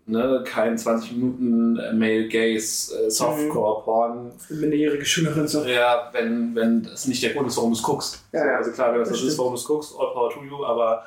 ne, 0.08 0.44
kein 0.47 0.78
20 0.78 1.12
Minuten 1.12 1.78
äh, 1.78 1.94
Male 1.94 2.28
Gaze 2.30 3.06
äh, 3.06 3.10
Softcore 3.12 3.83
Porn. 3.83 4.31
Minderjährige 4.49 5.06
Schülerin 5.06 5.47
so. 5.47 5.63
Ja, 5.65 6.10
wenn, 6.13 6.56
wenn 6.56 6.83
das 6.83 7.06
nicht 7.08 7.22
der 7.22 7.33
Grund 7.33 7.47
ist, 7.49 7.58
warum 7.58 7.72
du 7.72 7.78
es 7.78 7.83
guckst. 7.83 8.24
Ja, 8.31 8.46
ja. 8.46 8.58
also 8.58 8.72
klar, 8.72 8.94
wenn 8.94 8.99
das 9.01 9.10
Das 9.10 9.19
das 9.19 9.28
ist, 9.28 9.38
warum 9.38 9.53
du 9.53 9.60
es 9.60 9.65
guckst, 9.65 9.94
all 9.99 10.13
power 10.13 10.31
to 10.31 10.42
you, 10.44 10.63
aber 10.65 11.03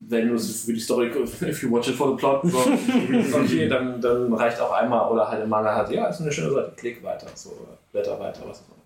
wenn 0.00 0.28
du 0.28 0.34
es 0.34 0.64
für 0.64 0.72
die 0.72 0.80
Story, 0.80 1.10
if 1.42 1.62
you 1.62 1.70
watch 1.70 1.88
it 1.88 1.94
for 1.94 2.10
the 2.10 2.16
plot, 2.16 2.40
so, 2.44 2.58
okay, 3.38 3.68
dann, 3.68 4.00
dann 4.00 4.32
reicht 4.32 4.58
auch 4.60 4.72
einmal 4.72 5.10
oder 5.10 5.28
halt 5.28 5.42
im 5.44 5.48
Manga 5.50 5.74
halt, 5.74 5.90
ja, 5.90 6.06
ist 6.08 6.20
eine 6.20 6.32
schöne 6.32 6.50
Seite, 6.52 6.72
klick 6.76 7.02
weiter, 7.04 7.26
so, 7.34 7.52
blätter 7.92 8.18
weiter, 8.18 8.40
was 8.46 8.58
auch 8.60 8.68
immer. 8.68 8.76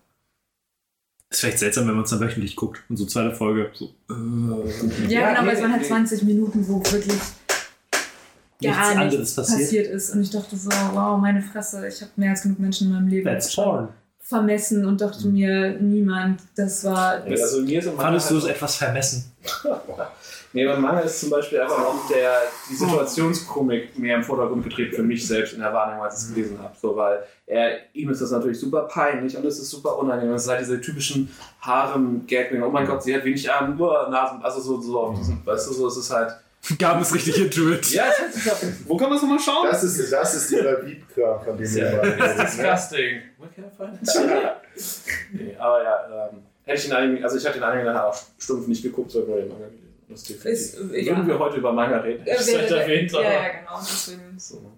Ist 1.31 1.39
vielleicht 1.41 1.59
seltsam, 1.59 1.87
wenn 1.87 1.95
man 1.95 2.03
es 2.03 2.09
dann 2.11 2.19
wöchentlich 2.19 2.55
guckt 2.55 2.83
und 2.89 2.97
so 2.97 3.05
zweite 3.05 3.33
Folge. 3.33 3.71
So, 3.73 3.85
äh, 4.09 5.07
Ja, 5.07 5.29
genau, 5.29 5.41
nee, 5.41 5.47
weil 5.47 5.55
es 5.55 5.61
waren 5.61 5.71
halt 5.71 5.81
nee. 5.81 5.87
20 5.87 6.23
Minuten, 6.23 6.67
wo 6.67 6.79
wirklich 6.79 7.19
Nichts 8.61 8.77
gar 8.77 8.91
anderes 8.91 9.19
nichts 9.19 9.35
passiert. 9.35 9.59
passiert. 9.61 9.87
ist. 9.87 10.09
Und 10.13 10.21
ich 10.21 10.29
dachte 10.29 10.55
so, 10.55 10.69
wow, 10.93 11.19
meine 11.19 11.41
Fresse, 11.41 11.87
ich 11.87 12.01
habe 12.01 12.11
mehr 12.15 12.31
als 12.31 12.43
genug 12.43 12.59
Menschen 12.59 12.87
in 12.87 12.93
meinem 12.93 13.07
Leben 13.07 13.25
That's 13.25 13.53
porn. 13.55 13.89
vermessen 14.19 14.85
und 14.85 15.01
dachte 15.01 15.27
mir, 15.27 15.77
niemand, 15.79 16.41
das 16.55 16.83
war. 16.83 17.19
Nee, 17.25 17.41
also 17.41 17.61
mir 17.63 17.79
ist 17.79 17.89
Fandest 17.89 18.31
du 18.31 18.37
es 18.37 18.43
halt- 18.43 18.55
etwas 18.55 18.75
vermessen? 18.75 19.31
Nee, 20.55 20.65
beim 20.65 20.81
Manga 20.81 21.01
ist 21.01 21.19
zum 21.19 21.31
Beispiel 21.31 21.59
einfach 21.59 21.79
auch 21.79 22.07
der, 22.07 22.43
die 22.69 22.75
Situationskomik 22.75 23.99
mehr 23.99 24.15
im 24.15 24.23
Vordergrund 24.23 24.63
getreten 24.63 24.95
für 24.95 25.03
mich 25.03 25.27
selbst 25.27 25.51
in 25.51 25.59
der 25.59 25.73
Wahrnehmung, 25.73 26.05
als 26.05 26.23
ich 26.23 26.29
es 26.29 26.33
gelesen 26.33 26.57
habe. 26.63 26.73
So, 26.81 26.95
weil 26.95 27.25
er, 27.45 27.93
ihm 27.93 28.09
ist 28.09 28.21
das 28.21 28.31
natürlich 28.31 28.57
super 28.57 28.83
peinlich 28.83 29.35
und 29.35 29.45
es 29.45 29.59
ist 29.59 29.69
super 29.69 29.99
unangenehm. 29.99 30.33
Es 30.33 30.43
ist 30.43 30.49
halt 30.49 30.61
diese 30.61 30.79
typischen 30.79 31.29
Harem-Gag, 31.59 32.53
oh 32.63 32.69
mein 32.69 32.87
Gott, 32.87 33.03
sie 33.03 33.13
hat 33.13 33.25
wenig 33.25 33.51
Arme, 33.51 33.75
nur 33.75 34.07
Nasen, 34.09 34.41
also 34.41 34.61
so, 34.61 34.79
so 34.79 34.97
auf 34.97 35.19
diesen, 35.19 35.45
weißt 35.45 35.67
du, 35.67 35.73
so, 35.73 35.87
es 35.89 35.97
ist 35.97 36.09
halt. 36.09 36.31
Gab 36.79 37.01
es 37.01 37.13
richtig 37.13 37.37
into 37.37 37.71
it. 37.71 37.91
Ja, 37.91 38.05
es 38.09 38.19
hat 38.21 38.33
sich 38.33 38.49
auch, 38.49 38.57
Wo 38.87 38.95
kann 38.95 39.09
man 39.09 39.17
das 39.17 39.23
nochmal 39.23 39.39
schauen? 39.39 39.67
Das 39.69 39.83
ist, 39.83 40.09
das 40.09 40.35
ist 40.35 40.51
dieser 40.51 40.75
Beat-Kram, 40.75 41.43
von 41.43 41.57
dem 41.57 41.75
wir 41.75 41.91
mal 41.91 42.17
Das 42.17 42.31
ist 42.31 42.57
disgusting. 42.57 43.21
Where 43.37 43.49
can 43.53 43.65
I 43.65 43.69
find 43.75 44.01
it? 44.01 45.01
nee, 45.33 45.55
aber 45.59 45.83
ja, 45.83 46.29
ähm, 46.31 46.43
hätte 46.63 46.77
ich 46.77 46.85
den 46.85 46.93
Anime, 46.93 47.23
also 47.25 47.37
ich 47.37 47.45
habe 47.45 47.55
den 47.55 47.63
Anime 47.63 47.83
nachher 47.83 48.07
auch 48.07 48.17
stumpf 48.39 48.67
nicht 48.67 48.83
geguckt, 48.83 49.11
sondern 49.11 49.31
nur 49.31 49.39
den 49.41 49.49
Manga 49.49 49.65
gelesen. 49.65 49.84
Das 50.07 50.21
ist 50.21 50.29
definitiv. 50.29 50.51
Ist, 50.51 50.91
äh, 50.91 51.01
ja. 51.01 51.15
Würden 51.15 51.27
wir 51.27 51.39
heute 51.39 51.57
über 51.57 51.71
Manga 51.73 51.97
reden, 51.97 52.21
ich 52.23 52.27
Ja, 52.27 52.35
es 52.39 52.47
wäre- 52.47 52.79
erwähnt, 52.81 53.11
ja, 53.11 53.19
aber. 53.19 53.27
ja, 53.31 53.47
genau, 53.59 53.79
deswegen. 53.81 54.37
So. 54.39 54.71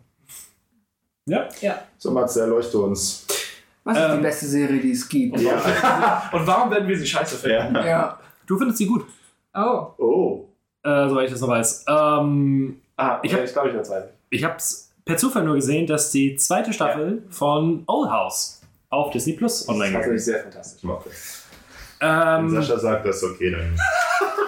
So, 1.98 2.12
Matze, 2.12 2.42
erleuchte 2.42 2.78
uns. 2.80 3.26
Was 3.84 3.98
ist 3.98 4.04
Ähm, 4.04 4.16
die 4.18 4.22
beste 4.24 4.46
Serie, 4.48 4.80
die 4.82 4.92
es 4.92 5.08
gibt? 5.10 5.40
Ja. 5.42 6.30
Und 6.34 6.48
warum 6.48 6.72
werden 6.72 6.88
wir 6.88 6.98
sie 6.98 7.06
scheiße 7.08 7.36
finden? 7.38 7.76
ja. 7.76 7.86
Ja. 7.86 8.20
Du 8.46 8.58
findest 8.58 8.78
sie 8.78 8.86
gut, 8.86 9.06
Oh. 9.54 9.88
Oh. 9.98 10.46
äh, 10.84 11.10
soweit 11.10 11.26
ich 11.26 11.32
das 11.32 11.42
noch 11.42 11.50
weiß. 11.50 11.86
Ähm, 11.88 12.82
Ah, 12.96 13.20
Ich 13.22 13.32
ich, 13.32 13.38
hab- 13.38 13.44
ich 13.46 13.52
glaube, 13.54 13.70
ich 13.70 13.76
weiß 13.76 13.90
nicht. 13.90 14.04
ich 14.30 14.44
habe 14.44 14.56
es 14.58 14.92
per 15.06 15.18
Zufall 15.18 15.44
nur 15.44 15.56
gesehen, 15.56 15.86
dass 15.86 16.12
die 16.12 16.36
zweite 16.38 16.72
Staffel 16.74 17.24
von 17.30 17.84
Old 17.88 18.10
House 18.10 18.62
auf 18.90 19.12
Disney 19.12 19.34
Plus 19.34 19.54
Das 19.54 19.62
ist 19.64 19.70
online 19.70 19.92
natürlich 19.92 20.16
ist. 20.18 20.26
sehr 20.26 20.40
fantastisch. 20.44 20.84
Wenn 22.00 22.10
Ähm, 22.10 22.50
Sascha 22.52 22.80
sagt, 22.80 23.06
das 23.06 23.18
ist 23.18 23.24
okay, 23.24 23.52
dann 23.52 23.78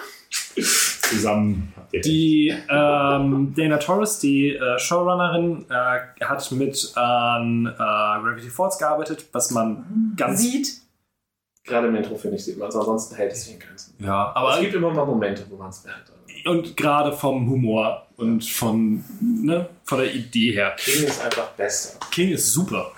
zusammen 0.61 1.73
habt 1.75 1.93
ihr 1.93 2.01
Die 2.01 2.53
ähm, 2.69 3.53
Dana 3.55 3.77
Torres, 3.77 4.19
die 4.19 4.55
äh, 4.55 4.79
Showrunnerin, 4.79 5.65
äh, 5.69 6.23
hat 6.25 6.51
mit 6.51 6.91
an 6.95 7.65
äh, 7.67 7.77
Gravity 7.77 8.49
Falls 8.49 8.77
gearbeitet, 8.77 9.25
was 9.31 9.51
man 9.51 10.13
ganz. 10.15 10.41
Sieht. 10.41 10.67
Gerade 11.65 11.87
im 11.87 11.95
Intro, 11.95 12.15
finde 12.15 12.37
ich, 12.37 12.45
sieht 12.45 12.57
man 12.57 12.69
es. 12.69 12.75
Ansonsten 12.75 13.15
hält 13.15 13.31
es 13.31 13.43
sich 13.45 13.53
in 13.53 13.59
Grenzen. 13.59 13.93
Ja, 13.99 14.31
Aber 14.35 14.55
es 14.55 14.61
gibt 14.61 14.73
immer 14.73 14.91
mal 14.91 15.05
Momente, 15.05 15.45
wo 15.49 15.57
man 15.57 15.69
es 15.69 15.83
merkt. 15.83 16.11
Und 16.45 16.75
gerade 16.77 17.11
vom 17.11 17.49
Humor 17.49 18.07
und 18.15 18.43
von, 18.45 19.03
ne, 19.21 19.67
von 19.83 19.99
der 19.99 20.13
Idee 20.13 20.51
her. 20.53 20.73
King 20.77 21.05
ist 21.05 21.23
einfach 21.23 21.49
besser. 21.49 21.99
King 22.11 22.31
ist 22.31 22.53
super. 22.53 22.91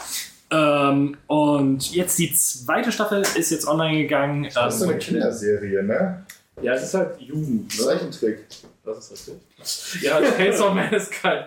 Ähm, 0.52 1.18
und 1.28 1.92
jetzt 1.94 2.20
die 2.20 2.32
zweite 2.34 2.92
Staffel 2.92 3.22
ist 3.22 3.50
jetzt 3.52 3.68
online 3.68 3.98
gegangen. 4.04 4.48
Das 4.54 4.76
ist 4.76 4.80
so 4.82 4.86
eine 4.86 4.94
Ähm, 4.94 5.00
Kinderserie, 5.00 5.84
ne? 5.84 6.24
Ja, 6.62 6.74
es 6.74 6.84
ist 6.84 6.94
halt 6.94 7.20
Jugend. 7.20 7.78
Ne? 7.78 7.86
Zeichentrick. 7.86 8.46
Das 8.84 9.12
ist 9.12 9.28
richtig. 9.28 10.04
Ja, 10.04 10.22
Chainsaw 10.22 10.74
Man 10.74 10.92
ist 10.94 11.12
kein 11.12 11.46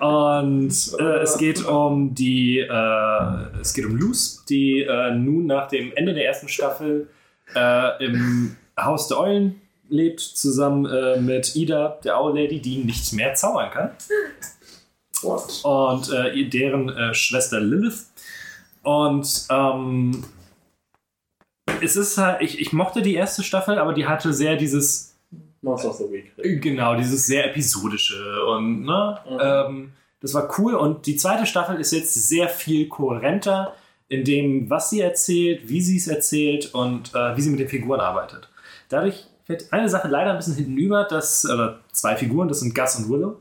Und 0.00 0.92
äh, 0.98 1.18
es 1.22 1.38
geht 1.38 1.64
um 1.64 2.14
die, 2.14 2.58
äh, 2.58 3.60
es 3.60 3.74
geht 3.74 3.84
um 3.84 3.96
Luz, 3.96 4.44
die 4.46 4.82
äh, 4.82 5.14
nun 5.14 5.46
nach 5.46 5.68
dem 5.68 5.92
Ende 5.94 6.14
der 6.14 6.26
ersten 6.26 6.48
Staffel 6.48 7.08
äh, 7.54 8.04
im 8.04 8.56
Haus 8.78 9.08
der 9.08 9.20
Eulen 9.20 9.60
lebt, 9.88 10.20
zusammen 10.20 10.86
äh, 10.86 11.20
mit 11.20 11.56
Ida, 11.56 11.98
der 12.04 12.20
Owl 12.20 12.38
Lady, 12.38 12.60
die 12.60 12.78
nicht 12.78 13.12
mehr 13.12 13.34
zaubern 13.34 13.70
kann. 13.70 13.90
What? 15.22 15.60
Und 15.64 16.12
äh, 16.12 16.48
deren 16.48 16.88
äh, 16.90 17.14
Schwester 17.14 17.60
Lilith. 17.60 18.06
Und 18.82 19.46
ähm, 19.50 20.24
es 21.82 21.96
ist 21.96 22.18
halt, 22.18 22.42
ich, 22.42 22.60
ich 22.60 22.72
mochte 22.72 23.02
die 23.02 23.14
erste 23.14 23.42
Staffel, 23.42 23.78
aber 23.78 23.92
die 23.92 24.06
hatte 24.06 24.32
sehr 24.32 24.56
dieses 24.56 25.16
Monster 25.62 25.90
of 25.90 25.96
the 25.96 26.04
Week. 26.10 26.32
Genau, 26.62 26.94
dieses 26.96 27.26
sehr 27.26 27.50
episodische 27.50 28.44
und 28.46 28.82
ne, 28.82 29.18
Mhm. 29.28 29.38
ähm, 29.40 29.92
das 30.20 30.34
war 30.34 30.48
cool 30.58 30.74
und 30.74 31.06
die 31.06 31.16
zweite 31.16 31.46
Staffel 31.46 31.76
ist 31.80 31.92
jetzt 31.92 32.14
sehr 32.14 32.48
viel 32.48 32.88
kohärenter 32.88 33.74
in 34.08 34.24
dem, 34.24 34.68
was 34.70 34.90
sie 34.90 35.00
erzählt, 35.00 35.68
wie 35.68 35.80
sie 35.80 35.96
es 35.96 36.08
erzählt 36.08 36.74
und 36.74 37.14
äh, 37.14 37.36
wie 37.36 37.40
sie 37.40 37.50
mit 37.50 37.60
den 37.60 37.68
Figuren 37.68 38.00
arbeitet. 38.00 38.48
Dadurch 38.88 39.26
fällt 39.44 39.72
eine 39.72 39.88
Sache 39.88 40.08
leider 40.08 40.30
ein 40.30 40.36
bisschen 40.38 40.54
hintenüber, 40.54 41.04
dass, 41.04 41.44
oder 41.44 41.80
zwei 41.92 42.16
Figuren, 42.16 42.48
das 42.48 42.60
sind 42.60 42.74
Gus 42.74 42.96
und 42.96 43.08
Willow, 43.10 43.36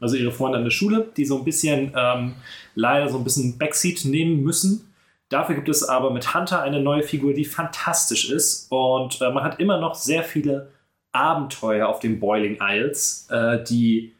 also 0.00 0.16
ihre 0.16 0.30
Freunde 0.32 0.58
an 0.58 0.64
der 0.64 0.70
Schule, 0.70 1.08
die 1.16 1.24
so 1.24 1.38
ein 1.38 1.44
bisschen 1.44 1.92
ähm, 1.96 2.34
leider 2.74 3.08
so 3.08 3.18
ein 3.18 3.24
bisschen 3.24 3.58
Backseat 3.58 4.04
nehmen 4.04 4.42
müssen. 4.42 4.89
Dafür 5.30 5.54
gibt 5.54 5.68
es 5.68 5.84
aber 5.84 6.10
mit 6.10 6.34
Hunter 6.34 6.60
eine 6.60 6.80
neue 6.80 7.04
Figur, 7.04 7.32
die 7.32 7.44
fantastisch 7.44 8.30
ist 8.30 8.70
und 8.70 9.20
äh, 9.22 9.30
man 9.30 9.44
hat 9.44 9.60
immer 9.60 9.80
noch 9.80 9.94
sehr 9.94 10.24
viele 10.24 10.72
Abenteuer 11.12 11.88
auf 11.88 12.00
den 12.00 12.20
Boiling 12.20 12.58
Isles, 12.60 13.28
äh, 13.30 13.62
die 13.62 14.12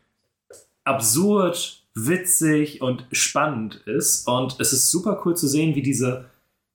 absurd, 0.85 1.83
witzig 1.95 2.81
und 2.81 3.07
spannend 3.11 3.83
ist. 3.87 4.27
Und 4.29 4.59
es 4.61 4.73
ist 4.73 4.91
super 4.91 5.21
cool 5.25 5.37
zu 5.37 5.49
sehen, 5.49 5.75
wie 5.75 5.83
diese, 5.83 6.27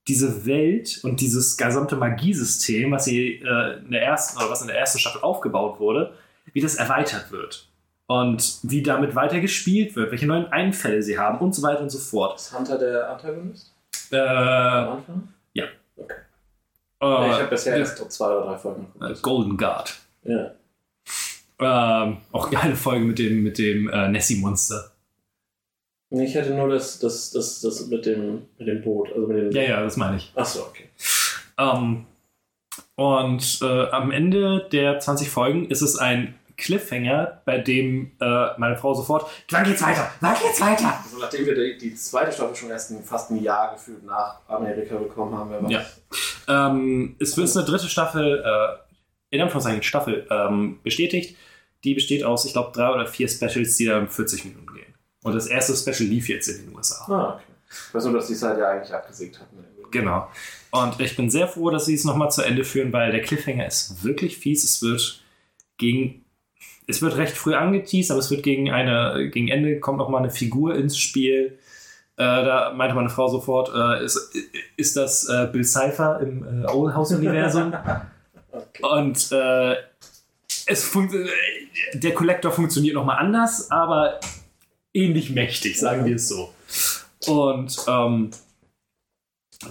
diese 0.07 0.45
Welt 0.45 0.99
und 1.03 1.21
dieses 1.21 1.55
gesamte 1.55 1.95
Magiesystem, 1.95 2.91
was 2.91 3.05
sie 3.05 3.41
äh, 3.41 3.79
in 3.85 3.91
der 3.91 4.03
ersten 4.03 4.37
oder 4.37 4.49
was 4.49 4.61
in 4.61 4.67
der 4.67 4.77
ersten 4.77 4.99
Staffel 4.99 5.21
aufgebaut 5.21 5.79
wurde, 5.79 6.13
wie 6.51 6.61
das 6.61 6.75
erweitert 6.75 7.31
wird. 7.31 7.67
Und 8.07 8.59
wie 8.63 8.83
damit 8.83 9.15
weiter 9.15 9.39
gespielt 9.39 9.95
wird, 9.95 10.11
welche 10.11 10.27
neuen 10.27 10.47
Einfälle 10.47 11.01
sie 11.01 11.17
haben 11.17 11.39
und 11.39 11.55
so 11.55 11.63
weiter 11.63 11.81
und 11.81 11.89
so 11.89 11.97
fort. 11.97 12.39
Ist 12.39 12.55
Hunter 12.55 12.77
der 12.77 13.09
Antagonist? 13.09 13.74
Äh, 14.11 14.17
Am 14.17 14.89
Anfang? 14.97 15.27
ja. 15.53 15.65
Okay. 15.97 16.13
äh, 17.01 17.27
ich 17.29 17.33
habe 17.33 17.47
bisher 17.49 17.77
erst 17.77 18.11
zwei 18.11 18.27
oder 18.27 18.45
drei 18.45 18.57
Folgen 18.57 18.87
äh, 18.95 18.99
geguckt. 18.99 19.21
Golden 19.23 19.57
Guard. 19.57 19.95
Ja. 20.23 20.51
Ähm, 21.59 22.17
auch 22.31 22.51
geile 22.51 22.75
Folge 22.75 23.05
mit 23.05 23.19
dem, 23.19 23.43
mit 23.43 23.57
dem 23.57 23.89
äh, 23.89 24.09
Nessie-Monster. 24.09 24.91
Ich 26.11 26.35
hatte 26.37 26.53
nur 26.53 26.69
das, 26.69 26.99
das, 26.99 27.31
das, 27.31 27.61
das 27.61 27.87
mit, 27.87 28.05
dem, 28.05 28.43
mit 28.57 28.67
dem 28.67 28.81
Boot. 28.81 29.11
Also 29.13 29.27
mit 29.27 29.37
dem 29.37 29.51
Ja, 29.51 29.61
ja, 29.61 29.83
das 29.83 29.97
meine 29.97 30.17
ich. 30.17 30.31
Achso, 30.35 30.61
okay. 30.61 30.89
Ähm, 31.57 32.05
und 32.95 33.59
äh, 33.61 33.89
am 33.89 34.11
Ende 34.11 34.67
der 34.71 34.99
20 34.99 35.29
Folgen 35.29 35.69
ist 35.69 35.81
es 35.81 35.97
ein 35.97 36.35
Cliffhanger, 36.57 37.41
bei 37.45 37.57
dem 37.57 38.11
äh, 38.19 38.47
meine 38.57 38.77
Frau 38.77 38.93
sofort, 38.93 39.29
wann 39.49 39.63
geht's 39.63 39.81
weiter? 39.81 40.11
Wann 40.21 40.35
geht's 40.35 40.61
weiter? 40.61 40.99
Also 41.03 41.17
nachdem 41.19 41.45
wir 41.45 41.55
die, 41.55 41.77
die 41.77 41.95
zweite 41.95 42.31
Staffel 42.31 42.55
schon 42.55 42.69
erst 42.69 42.91
ein, 42.91 43.03
fast 43.03 43.31
ein 43.31 43.41
Jahr 43.41 43.73
gefühlt 43.73 44.03
nach 44.05 44.39
Amerika 44.47 44.95
bekommen 44.95 45.37
haben, 45.37 45.51
wer 45.51 45.63
weiß. 45.63 45.71
Ja. 46.47 46.67
Ähm, 46.67 47.15
es 47.19 47.35
wird 47.37 47.55
eine 47.55 47.65
dritte 47.65 47.87
Staffel, 47.87 48.43
äh, 48.45 49.35
in 49.35 49.41
Anführungszeichen 49.41 49.83
Staffel, 49.83 50.27
ähm, 50.29 50.79
bestätigt. 50.83 51.35
Die 51.83 51.93
besteht 51.93 52.23
aus, 52.23 52.45
ich 52.45 52.53
glaube, 52.53 52.71
drei 52.73 52.89
oder 52.91 53.05
vier 53.05 53.27
Specials, 53.27 53.77
die 53.77 53.85
dann 53.85 54.07
40 54.07 54.45
Minuten 54.45 54.73
gehen. 54.73 54.93
Und 55.23 55.35
das 55.35 55.47
erste 55.47 55.75
Special 55.75 56.09
lief 56.09 56.29
jetzt 56.29 56.47
in 56.47 56.65
den 56.65 56.75
USA. 56.75 57.05
Ah, 57.11 57.33
okay. 57.35 57.43
Ich 57.89 57.93
weiß 57.93 58.05
nur, 58.05 58.13
dass 58.13 58.27
die 58.27 58.33
es 58.33 58.43
halt 58.43 58.59
ja 58.59 58.69
eigentlich 58.69 58.93
abgesägt 58.93 59.39
hatten. 59.39 59.57
Genau. 59.91 60.27
Und 60.71 60.99
ich 60.99 61.15
bin 61.15 61.29
sehr 61.29 61.47
froh, 61.47 61.69
dass 61.69 61.85
sie 61.85 61.93
es 61.93 62.03
nochmal 62.03 62.31
zu 62.31 62.41
Ende 62.41 62.63
führen, 62.63 62.91
weil 62.91 63.11
der 63.11 63.21
Cliffhanger 63.21 63.65
ist 63.65 64.03
wirklich 64.03 64.37
fies. 64.37 64.63
Es 64.63 64.81
wird 64.81 65.23
gegen. 65.77 66.24
Es 66.87 67.01
wird 67.01 67.17
recht 67.17 67.35
früh 67.35 67.53
angeteased, 67.53 68.11
aber 68.11 68.19
es 68.19 68.31
wird 68.31 68.43
gegen 68.43 68.71
eine, 68.71 69.29
gegen 69.31 69.47
Ende 69.47 69.79
kommt 69.79 69.97
noch 69.97 70.09
mal 70.09 70.19
eine 70.19 70.31
Figur 70.31 70.75
ins 70.75 70.97
Spiel. 70.97 71.57
Äh, 72.17 72.23
da 72.23 72.73
meinte 72.75 72.95
meine 72.95 73.09
Frau 73.09 73.27
sofort, 73.27 73.71
äh, 73.75 74.03
ist, 74.03 74.33
ist 74.77 74.95
das 74.95 75.27
äh, 75.27 75.47
Bill 75.51 75.63
Cipher 75.63 76.19
im 76.21 76.63
äh, 76.63 76.67
Old 76.67 76.95
House-Universum? 76.95 77.73
Und 78.81 79.31
äh, 79.31 79.75
es 80.67 80.97
der 81.93 82.13
Collector 82.13 82.51
funktioniert 82.51 82.95
nochmal 82.95 83.17
anders, 83.17 83.69
aber 83.69 84.19
ähnlich 84.93 85.31
mächtig, 85.31 85.77
sagen 85.77 86.05
wir 86.05 86.15
es 86.15 86.29
so. 86.29 86.53
Und 87.27 87.75
ähm, 87.87 88.31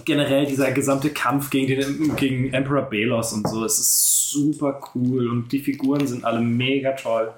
generell 0.03 0.45
dieser 0.45 0.71
gesamte 0.71 1.09
Kampf 1.09 1.49
gegen, 1.49 1.79
den, 1.79 2.15
gegen 2.15 2.53
Emperor 2.53 2.83
Belos 2.83 3.33
und 3.33 3.47
so, 3.47 3.63
es 3.65 3.79
ist 3.79 4.29
super 4.31 4.81
cool 4.93 5.29
und 5.29 5.51
die 5.51 5.59
Figuren 5.59 6.07
sind 6.07 6.25
alle 6.25 6.41
mega 6.41 6.93
toll. 6.93 7.31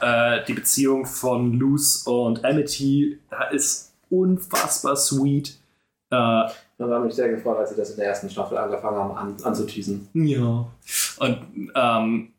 Äh, 0.00 0.44
die 0.46 0.54
Beziehung 0.54 1.04
von 1.04 1.52
Luz 1.54 2.04
und 2.06 2.44
Amity 2.44 3.18
ist 3.52 3.92
unfassbar 4.08 4.96
sweet. 4.96 5.58
Äh, 6.10 6.16
Da 6.16 6.52
war 6.78 7.00
mich 7.00 7.14
sehr 7.14 7.28
gefreut, 7.28 7.58
als 7.58 7.70
sie 7.70 7.76
das 7.76 7.90
in 7.90 7.96
der 7.96 8.06
ersten 8.06 8.30
Staffel 8.30 8.56
angefangen 8.56 8.96
haben 8.96 9.16
an, 9.16 9.36
anzuteasen. 9.44 10.08
Ja. 10.14 10.66
Und 11.18 11.38
ähm, 11.74 12.32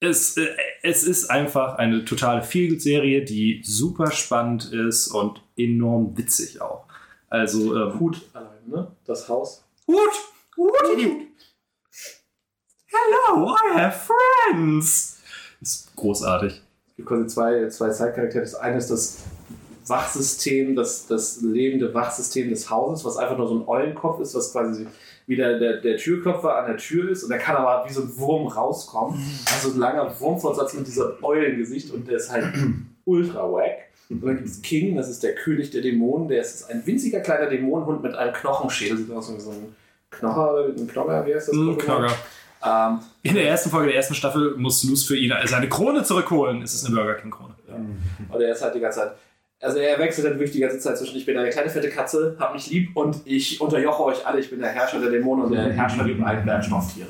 es, 0.00 0.36
äh, 0.36 0.48
es 0.82 1.04
ist 1.04 1.30
einfach 1.30 1.76
eine 1.76 2.04
totale 2.04 2.42
Feelgood-Serie, 2.42 3.24
die 3.24 3.62
super 3.64 4.10
spannend 4.10 4.72
ist 4.72 5.08
und 5.08 5.42
enorm 5.56 6.16
witzig 6.16 6.60
auch. 6.60 6.84
Also, 7.28 7.76
ähm, 7.76 8.00
Hut 8.00 8.20
allein, 8.32 8.49
ne? 8.70 8.90
Das 9.04 9.28
Haus. 9.28 9.64
Hut! 9.86 9.96
Hut! 10.56 10.72
Hello, 12.86 13.54
I 13.54 13.78
have 13.78 13.96
friends! 13.98 15.20
Ist 15.60 15.94
großartig. 15.96 16.62
Es 16.88 16.96
gibt 16.96 17.08
quasi 17.08 17.28
zwei, 17.28 17.68
zwei 17.68 17.90
Zeitcharaktere. 17.90 18.42
Das 18.42 18.54
eine 18.54 18.78
ist 18.78 18.90
das 18.90 19.18
Wachsystem, 19.86 20.74
das, 20.76 21.06
das 21.06 21.40
lebende 21.42 21.92
Wachsystem 21.92 22.48
des 22.48 22.70
Hauses, 22.70 23.04
was 23.04 23.16
einfach 23.16 23.36
nur 23.36 23.48
so 23.48 23.58
ein 23.58 23.68
Eulenkopf 23.68 24.20
ist, 24.20 24.34
was 24.34 24.52
quasi 24.52 24.86
wie 25.26 25.36
der, 25.36 25.58
der, 25.58 25.80
der 25.80 25.96
Türklopfer 25.96 26.56
an 26.56 26.66
der 26.66 26.76
Tür 26.76 27.10
ist 27.10 27.22
und 27.22 27.30
der 27.30 27.38
kann 27.38 27.56
aber 27.56 27.88
wie 27.88 27.92
so 27.92 28.02
ein 28.02 28.16
Wurm 28.16 28.46
rauskommen. 28.46 29.20
Also 29.52 29.70
ein 29.70 29.78
langer 29.78 30.18
Wurmfortsatz 30.18 30.74
mit 30.74 30.86
diesem 30.86 31.12
Eulengesicht 31.22 31.92
und 31.92 32.08
der 32.08 32.16
ist 32.16 32.30
halt 32.30 32.52
ultra 33.04 33.50
wack. 33.52 33.89
Und 34.10 34.24
dann 34.24 34.36
gibt 34.36 34.48
es 34.48 34.60
King, 34.60 34.96
das 34.96 35.08
ist 35.08 35.22
der 35.22 35.34
König 35.36 35.70
der 35.70 35.82
Dämonen, 35.82 36.28
der 36.28 36.40
ist 36.40 36.68
ein 36.68 36.84
winziger 36.84 37.20
kleiner 37.20 37.46
Dämonenhund 37.48 38.02
mit 38.02 38.14
einem 38.14 38.32
Knochenschädel. 38.32 38.98
Sieht 38.98 39.10
aus 39.12 39.32
wie 39.32 39.40
so 39.40 39.50
ein 39.50 39.74
Knocher, 40.10 40.66
ein 40.76 40.88
Knogger, 40.88 41.24
wie 41.26 41.34
heißt 41.34 41.48
das? 41.48 41.54
Mm, 41.54 41.76
Knogger. 41.76 42.12
Ähm, 42.64 42.98
In 43.22 43.34
der 43.34 43.46
ersten 43.48 43.70
Folge 43.70 43.86
der 43.86 43.96
ersten 43.96 44.14
Staffel 44.14 44.56
muss 44.56 44.82
Luz 44.84 45.04
für 45.04 45.16
ihn 45.16 45.32
seine 45.44 45.68
Krone 45.68 46.02
zurückholen. 46.02 46.60
Es 46.62 46.74
ist 46.74 46.84
eine 46.84 46.94
Burger 46.96 47.14
King 47.14 47.30
Krone. 47.30 47.54
Und 48.28 48.40
er 48.40 48.52
ist 48.52 48.62
halt 48.62 48.74
die 48.74 48.80
ganze 48.80 48.98
Zeit. 48.98 49.12
Also 49.62 49.78
er 49.78 49.98
wechselt 49.98 50.26
dann 50.26 50.34
wirklich 50.34 50.52
die 50.52 50.60
ganze 50.60 50.78
Zeit 50.78 50.96
zwischen 50.96 51.16
ich 51.18 51.26
bin 51.26 51.36
eine 51.36 51.50
kleine 51.50 51.68
fette 51.68 51.90
Katze, 51.90 52.34
hab 52.40 52.54
mich 52.54 52.70
lieb 52.70 52.96
und 52.96 53.18
ich 53.26 53.60
unterjoche 53.60 54.04
euch 54.04 54.26
alle, 54.26 54.40
ich 54.40 54.48
bin 54.48 54.58
der 54.58 54.70
Herrscher 54.70 55.00
der 55.00 55.10
Dämonen 55.10 55.44
und 55.44 55.52
der 55.52 55.70
Herrscher 55.70 56.04
über 56.06 56.26
allen 56.26 56.44
Bergstofftiere. 56.46 57.08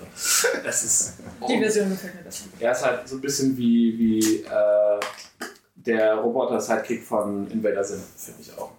Das 0.65 0.85
ist. 0.85 1.19
Die 1.49 1.59
Version 1.59 1.91
gefällt 1.91 2.17
mir 2.17 2.23
besser. 2.23 2.45
Er 2.59 2.73
ist 2.73 2.85
halt 2.85 3.09
so 3.09 3.17
ein 3.17 3.21
bisschen 3.21 3.57
wie, 3.57 3.97
wie 3.99 4.37
äh, 4.43 5.01
der 5.87 6.15
Roboter-Sidekick 6.17 7.03
von 7.03 7.51
Invader 7.51 7.85
Sim, 7.85 8.01
finde 8.17 8.41
ich 8.43 8.59
auch. 8.59 8.73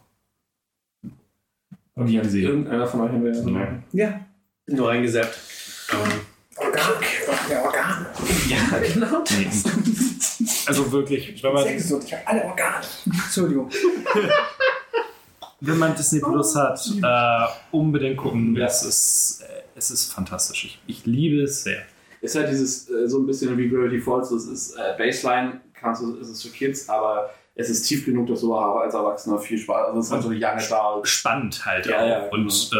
Und 1.95 2.07
die 2.07 2.17
gesehen. 2.17 2.47
Irgendeiner 2.49 2.87
von 2.87 3.01
euch 3.01 3.13
Invader 3.13 3.33
Sim? 3.33 3.83
Ja. 3.91 4.19
Nur 4.67 4.89
reingesappt. 4.89 5.37
Organ. 6.57 6.81
Ja, 7.49 7.63
Organ. 7.63 8.05
Ja, 8.47 8.79
genau. 8.79 9.23
Also 10.67 10.91
wirklich, 10.91 11.43
wenn 11.43 11.53
man, 11.53 11.63
Sehr 11.63 11.73
gesund. 11.73 12.03
Ich 12.03 12.13
habe 12.13 12.27
alle 12.27 12.45
Organe. 12.45 12.85
Entschuldigung. 13.05 13.69
wenn 15.59 15.77
man 15.77 15.95
Disney 15.95 16.19
Plus 16.19 16.55
hat, 16.55 16.79
äh, 17.01 17.47
unbedingt 17.75 18.17
gucken. 18.17 18.55
Es, 18.57 18.83
ist, 18.83 19.41
äh, 19.41 19.61
es 19.75 19.91
ist 19.91 20.13
fantastisch. 20.13 20.65
Ich, 20.65 20.81
ich 20.87 21.05
liebe 21.05 21.43
es 21.43 21.63
sehr. 21.63 21.83
Ist 22.21 22.35
halt 22.35 22.49
dieses 22.49 22.89
äh, 22.89 23.07
so 23.07 23.19
ein 23.19 23.25
bisschen 23.25 23.57
wie 23.57 23.67
Gravity 23.69 23.99
Falls, 23.99 24.29
das 24.29 24.45
ist 24.45 24.75
äh, 24.75 24.95
Baseline, 24.97 25.61
kannst 25.81 26.01
du, 26.01 26.15
ist 26.15 26.29
es 26.29 26.41
für 26.43 26.49
Kids, 26.49 26.87
aber 26.89 27.29
es 27.55 27.69
ist 27.69 27.83
tief 27.83 28.05
genug, 28.05 28.27
dass 28.27 28.41
du 28.41 28.55
auch 28.55 28.77
als 28.77 28.93
Erwachsener 28.93 29.37
viel 29.39 29.57
Spaß 29.57 29.87
Also 29.87 29.99
es 29.99 30.05
ist 30.05 30.11
halt 30.13 30.23
so 30.23 30.29
eine 30.29 30.37
Young 30.37 30.59
Adult. 30.59 31.07
Spannend 31.07 31.65
halt 31.65 31.85
Ja, 31.87 31.97
auch. 32.01 32.07
ja, 32.07 32.19
genau. 32.29 32.33
Und 32.35 32.71
äh, 32.73 32.77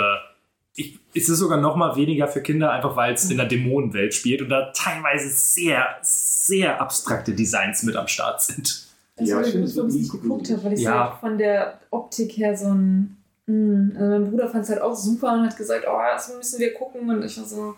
ich, 0.75 0.97
es 1.13 1.27
ist 1.27 1.39
sogar 1.39 1.59
noch 1.59 1.75
mal 1.75 1.95
weniger 1.97 2.27
für 2.29 2.41
Kinder, 2.41 2.71
einfach 2.71 2.95
weil 2.95 3.13
es 3.13 3.29
in 3.29 3.35
der 3.37 3.45
Dämonenwelt 3.47 4.13
spielt 4.13 4.41
und 4.41 4.47
da 4.49 4.71
teilweise 4.73 5.27
sehr, 5.29 5.85
sehr 6.01 6.79
abstrakte 6.79 7.33
Designs 7.33 7.83
mit 7.83 7.95
am 7.97 8.07
Start 8.07 8.41
sind. 8.41 8.87
Das 9.17 9.27
Ja, 9.27 9.35
war 9.35 9.41
ich 9.45 9.51
der 9.51 9.61
finde, 9.61 9.67
Grund, 9.67 9.77
warum 9.77 9.89
ich 9.89 10.01
nie 10.13 10.19
geguckt 10.19 10.49
habe, 10.51 10.63
weil 10.63 10.73
ich 10.73 10.79
Ja. 10.81 11.09
halt 11.11 11.19
von 11.19 11.37
der 11.37 11.79
Optik 11.91 12.37
her 12.37 12.55
so 12.55 12.67
ein. 12.67 13.17
mh, 13.47 13.99
Also 13.99 14.11
mein 14.19 14.31
Bruder 14.31 14.47
fand 14.47 14.63
es 14.63 14.69
halt 14.69 14.81
auch 14.81 14.95
super 14.95 15.33
und 15.33 15.45
hat 15.47 15.57
gesagt, 15.57 15.85
oh, 15.87 15.99
das 16.13 16.33
müssen 16.33 16.59
wir 16.61 16.73
gucken. 16.73 17.09
Und 17.09 17.23
ich 17.25 17.37
war 17.37 17.45
so, 17.45 17.75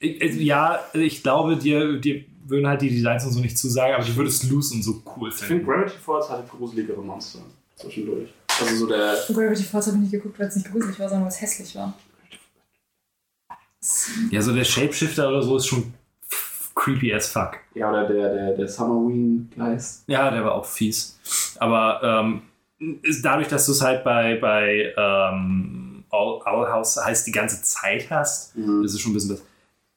also, 0.00 0.38
Ja, 0.40 0.80
ich 0.92 1.22
glaube, 1.24 1.56
dir, 1.56 1.98
dir 1.98 2.24
würden 2.46 2.66
halt 2.66 2.82
die 2.82 2.90
Designs 2.90 3.24
und 3.26 3.32
so 3.32 3.40
nicht 3.40 3.56
zusagen, 3.58 3.94
aber 3.94 4.04
du 4.04 4.14
würdest 4.16 4.44
Loose 4.50 4.74
und 4.74 4.82
so 4.82 5.02
cool 5.16 5.28
Ich 5.30 5.34
finde 5.36 5.64
finden. 5.64 5.66
Gravity 5.66 5.96
Falls 6.04 6.28
hatte 6.30 6.44
gruseligere 6.48 7.02
Monster 7.02 7.40
zwischendurch. 7.76 8.28
Also 8.60 8.76
so 8.76 8.86
der. 8.86 9.16
Gravity 9.28 9.62
Falls 9.64 9.86
habe 9.86 9.96
ich 9.96 10.02
nicht 10.02 10.12
geguckt, 10.12 10.38
weil 10.38 10.46
es 10.48 10.56
nicht 10.56 10.70
gruselig 10.70 10.98
war, 10.98 11.08
sondern 11.08 11.24
weil 11.24 11.32
es 11.32 11.40
hässlich 11.40 11.74
war. 11.76 11.92
Ja, 14.30 14.40
so 14.40 14.54
der 14.54 14.64
Shapeshifter 14.64 15.28
oder 15.28 15.42
so 15.42 15.56
ist 15.56 15.66
schon 15.66 15.92
creepy 16.74 17.12
as 17.12 17.28
fuck. 17.28 17.58
Ja, 17.74 17.90
oder 17.90 18.06
der, 18.08 18.34
der, 18.34 18.56
der 18.56 18.68
Summerween-Geist. 18.68 20.04
Ja, 20.06 20.30
der 20.30 20.44
war 20.44 20.54
auch 20.54 20.64
fies. 20.64 21.18
Aber 21.58 22.00
ähm, 22.02 22.42
ist 23.02 23.24
dadurch, 23.24 23.48
dass 23.48 23.66
du 23.66 23.72
es 23.72 23.82
halt 23.82 24.02
bei, 24.04 24.38
bei 24.40 24.92
ähm, 24.96 26.04
Owl 26.10 26.40
Owl 26.46 26.68
House 26.72 26.96
heißt 26.96 27.26
die 27.26 27.32
ganze 27.32 27.60
Zeit 27.62 28.08
hast, 28.10 28.56
Mhm. 28.56 28.84
ist 28.84 28.94
es 28.94 29.00
schon 29.00 29.12
ein 29.12 29.14
bisschen 29.14 29.30
das. 29.30 29.42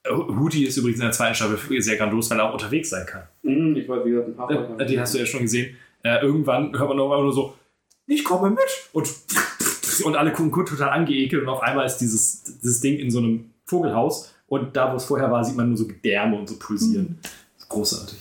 Hootie 0.10 0.66
ist 0.66 0.78
übrigens 0.78 1.00
in 1.00 1.06
der 1.06 1.12
zweiten 1.12 1.36
Staffel 1.36 1.82
sehr 1.82 1.98
grandios, 1.98 2.30
weil 2.30 2.40
er 2.40 2.50
auch 2.50 2.54
unterwegs 2.54 2.90
sein 2.90 3.06
kann. 3.06 3.24
Mhm, 3.44 3.76
ich 3.76 3.88
weiß, 3.88 4.06
wie 4.06 4.10
gesagt, 4.12 4.28
ein 4.30 4.36
paar. 4.36 4.80
Äh, 4.80 4.86
die 4.86 5.00
hast 5.00 5.14
du 5.14 5.18
ja 5.20 5.26
schon 5.26 5.42
gesehen. 5.42 5.76
Äh, 6.04 6.22
irgendwann 6.22 6.78
hört 6.78 6.90
man 6.90 7.00
einmal 7.00 7.22
nur 7.22 7.34
so, 7.34 7.54
ich 8.06 8.24
komme 8.24 8.50
mit. 8.52 8.60
Und, 8.94 9.10
und 10.06 10.16
alle 10.16 10.32
gucken 10.32 10.52
kurz 10.52 10.70
total 10.70 10.90
angeekelt 10.90 11.44
und 11.44 11.50
auf 11.50 11.62
einmal 11.62 11.86
ist 11.86 11.98
dieses, 11.98 12.44
dieses 12.44 12.80
Ding 12.82 12.98
in 13.00 13.12
so 13.12 13.20
einem 13.20 13.52
Vogelhaus 13.66 14.34
und 14.48 14.76
da, 14.78 14.92
wo 14.94 14.96
es 14.98 15.06
vorher 15.06 15.30
war, 15.32 15.44
sieht 15.44 15.58
man 15.58 15.68
nur 15.70 15.78
so 15.78 15.88
Gedärme 15.88 16.38
und 16.38 16.48
so 16.48 16.58
pulsieren. 16.58 17.20
Großartig. 17.68 18.18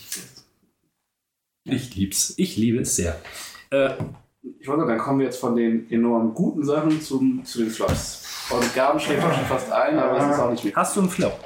Ich 1.65 1.95
lieb's. 1.95 2.35
Ich 2.37 2.57
liebe 2.57 2.81
es 2.81 2.97
sehr. 2.97 3.21
Äh, 3.71 3.91
Ich 4.61 4.67
wollte 4.69 4.87
dann 4.87 4.99
kommen 4.99 5.19
wir 5.21 5.27
jetzt 5.27 5.39
von 5.41 5.55
den 5.57 5.91
enorm 5.91 6.35
guten 6.35 6.65
Sachen 6.65 7.01
zum, 7.01 7.45
zu 7.45 7.59
den 7.61 7.71
Flops. 7.71 8.25
Und 8.51 8.75
Gaben 8.75 8.99
schlägt 9.01 9.23
auch 9.25 9.33
schon 9.35 9.45
fast 9.47 9.71
ein, 9.73 9.99
aber 9.99 10.19
es 10.19 10.35
ist 10.35 10.41
auch 10.41 10.51
nicht 10.51 10.65
mehr. 10.65 10.73
hast 10.77 10.97
du 10.97 11.01
einen 11.01 11.11
Flop? 11.11 11.39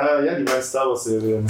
Äh, 0.00 0.26
ja, 0.26 0.34
die 0.36 0.44
beiden 0.44 0.62
Star 0.62 0.88
Wars-Serien. 0.88 1.46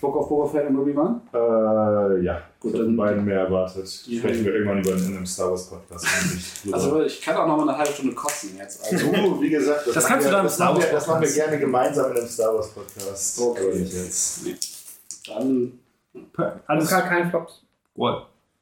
Book 0.00 0.16
of 0.16 0.28
Boba 0.28 0.46
Fett 0.50 0.68
und 0.68 0.78
Obi-Wan? 0.78 1.22
Äh, 1.32 2.22
ja, 2.24 2.42
Gut, 2.60 2.74
ich 2.74 2.80
dann- 2.80 2.96
beiden 2.96 3.24
mehr 3.24 3.40
erwartet. 3.40 4.04
Die 4.06 4.18
Sprechen 4.18 4.44
wir 4.44 4.54
irgendwann 4.54 4.80
über 4.80 4.92
in 4.92 5.06
einem 5.16 5.24
Star 5.26 5.50
Wars-Podcast. 5.50 6.06
eigentlich. 6.22 6.74
Also 6.74 7.02
ich 7.02 7.20
kann 7.22 7.36
auch 7.36 7.46
noch 7.46 7.56
mal 7.56 7.68
eine 7.68 7.78
halbe 7.78 7.92
Stunde 7.92 8.14
kotzen 8.14 8.56
jetzt. 8.58 8.84
Also, 8.92 9.10
Du, 9.10 9.40
wie 9.40 9.48
gesagt, 9.50 9.86
das, 9.86 9.94
Das 9.94 10.04
machen 10.04 10.12
kannst 10.12 10.26
du 10.26 10.30
wir, 10.30 10.36
dann 10.36 10.44
im 10.46 10.50
Star 10.52 10.72
machen 10.72 10.82
wir, 10.82 10.92
Wars 10.92 10.92
das 10.94 11.06
machen 11.06 11.20
wir 11.22 11.28
Podcast. 11.28 11.48
gerne 11.48 11.58
gemeinsam 11.60 12.10
in 12.10 12.16
einem 12.18 12.26
Star 12.28 12.54
Wars-Podcast. 12.54 13.40
Okay. 13.40 13.60
Aber 13.64 13.74
nicht 13.74 13.92
jetzt. 13.94 14.40
dann 15.28 15.72
Alles 16.66 16.90
Gar 16.90 17.02
keine 17.02 17.30
Flops. 17.30 17.62
Oh, 17.94 18.12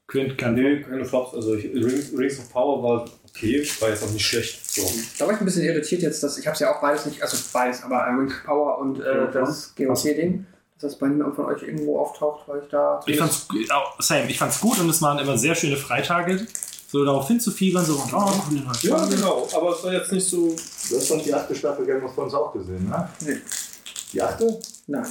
Quint 0.07 0.39
kann. 0.39 0.55
Nee, 0.55 0.83
keine 0.83 1.05
Flops. 1.05 1.35
Also 1.35 1.55
ich, 1.55 1.65
Rings, 1.65 2.13
Rings 2.17 2.39
of 2.39 2.53
Power 2.53 2.83
war 2.83 3.05
okay, 3.35 3.67
war 3.81 3.91
jetzt 3.91 4.03
auch 4.03 4.11
nicht 4.11 4.27
schlecht. 4.27 4.71
So. 4.71 4.83
Da 5.19 5.27
war 5.27 5.35
ich 5.35 5.41
ein 5.41 5.45
bisschen 5.45 5.65
irritiert 5.65 6.03
jetzt, 6.03 6.23
dass 6.23 6.39
ich 6.39 6.47
habe 6.47 6.55
es 6.55 6.61
ja 6.61 6.75
auch 6.75 6.81
beides 6.81 7.07
nicht, 7.07 7.23
also 7.23 7.37
beides, 7.53 7.83
aber 7.83 8.07
Ring 8.07 8.33
Power 8.45 8.79
und 8.79 9.01
äh, 9.01 9.31
das 9.33 9.75
GOC-Ding, 9.77 10.47
dass 10.75 10.93
das 10.93 10.99
bei 10.99 11.09
niemandem 11.09 11.35
von 11.35 11.47
euch 11.47 11.63
irgendwo 11.63 11.99
auftaucht, 11.99 12.49
weil 12.49 12.63
ich 12.63 12.69
da. 12.69 13.01
Ich 13.07 13.19
fand's, 13.19 13.47
auch, 13.71 14.01
same, 14.01 14.31
ich 14.31 14.39
fand's 14.39 14.61
gut 14.61 14.79
und 14.79 14.89
es 14.89 15.03
waren 15.03 15.19
immer 15.19 15.37
sehr 15.37 15.55
schöne 15.55 15.77
Freitage. 15.77 16.47
So 16.87 17.05
darauf 17.05 17.27
hinzufiebern, 17.27 17.85
so, 17.85 17.95
oh, 17.95 18.33
cool, 18.49 18.63
Ja, 18.83 19.05
genau. 19.07 19.49
Aber 19.53 19.77
es 19.77 19.83
war 19.83 19.93
jetzt 19.93 20.13
nicht 20.13 20.29
so. 20.29 20.55
Du 20.89 20.97
hast 20.97 21.11
doch 21.11 21.21
die 21.21 21.35
achte 21.35 21.53
Staffel 21.53 21.85
Game 21.85 22.05
of 22.05 22.15
Thrones 22.15 22.35
auch 22.35 22.53
gesehen, 22.53 22.89
ne? 22.89 23.09
Nee. 23.27 23.39
Die 24.13 24.23
achte? 24.23 24.61
Nein. 24.87 25.05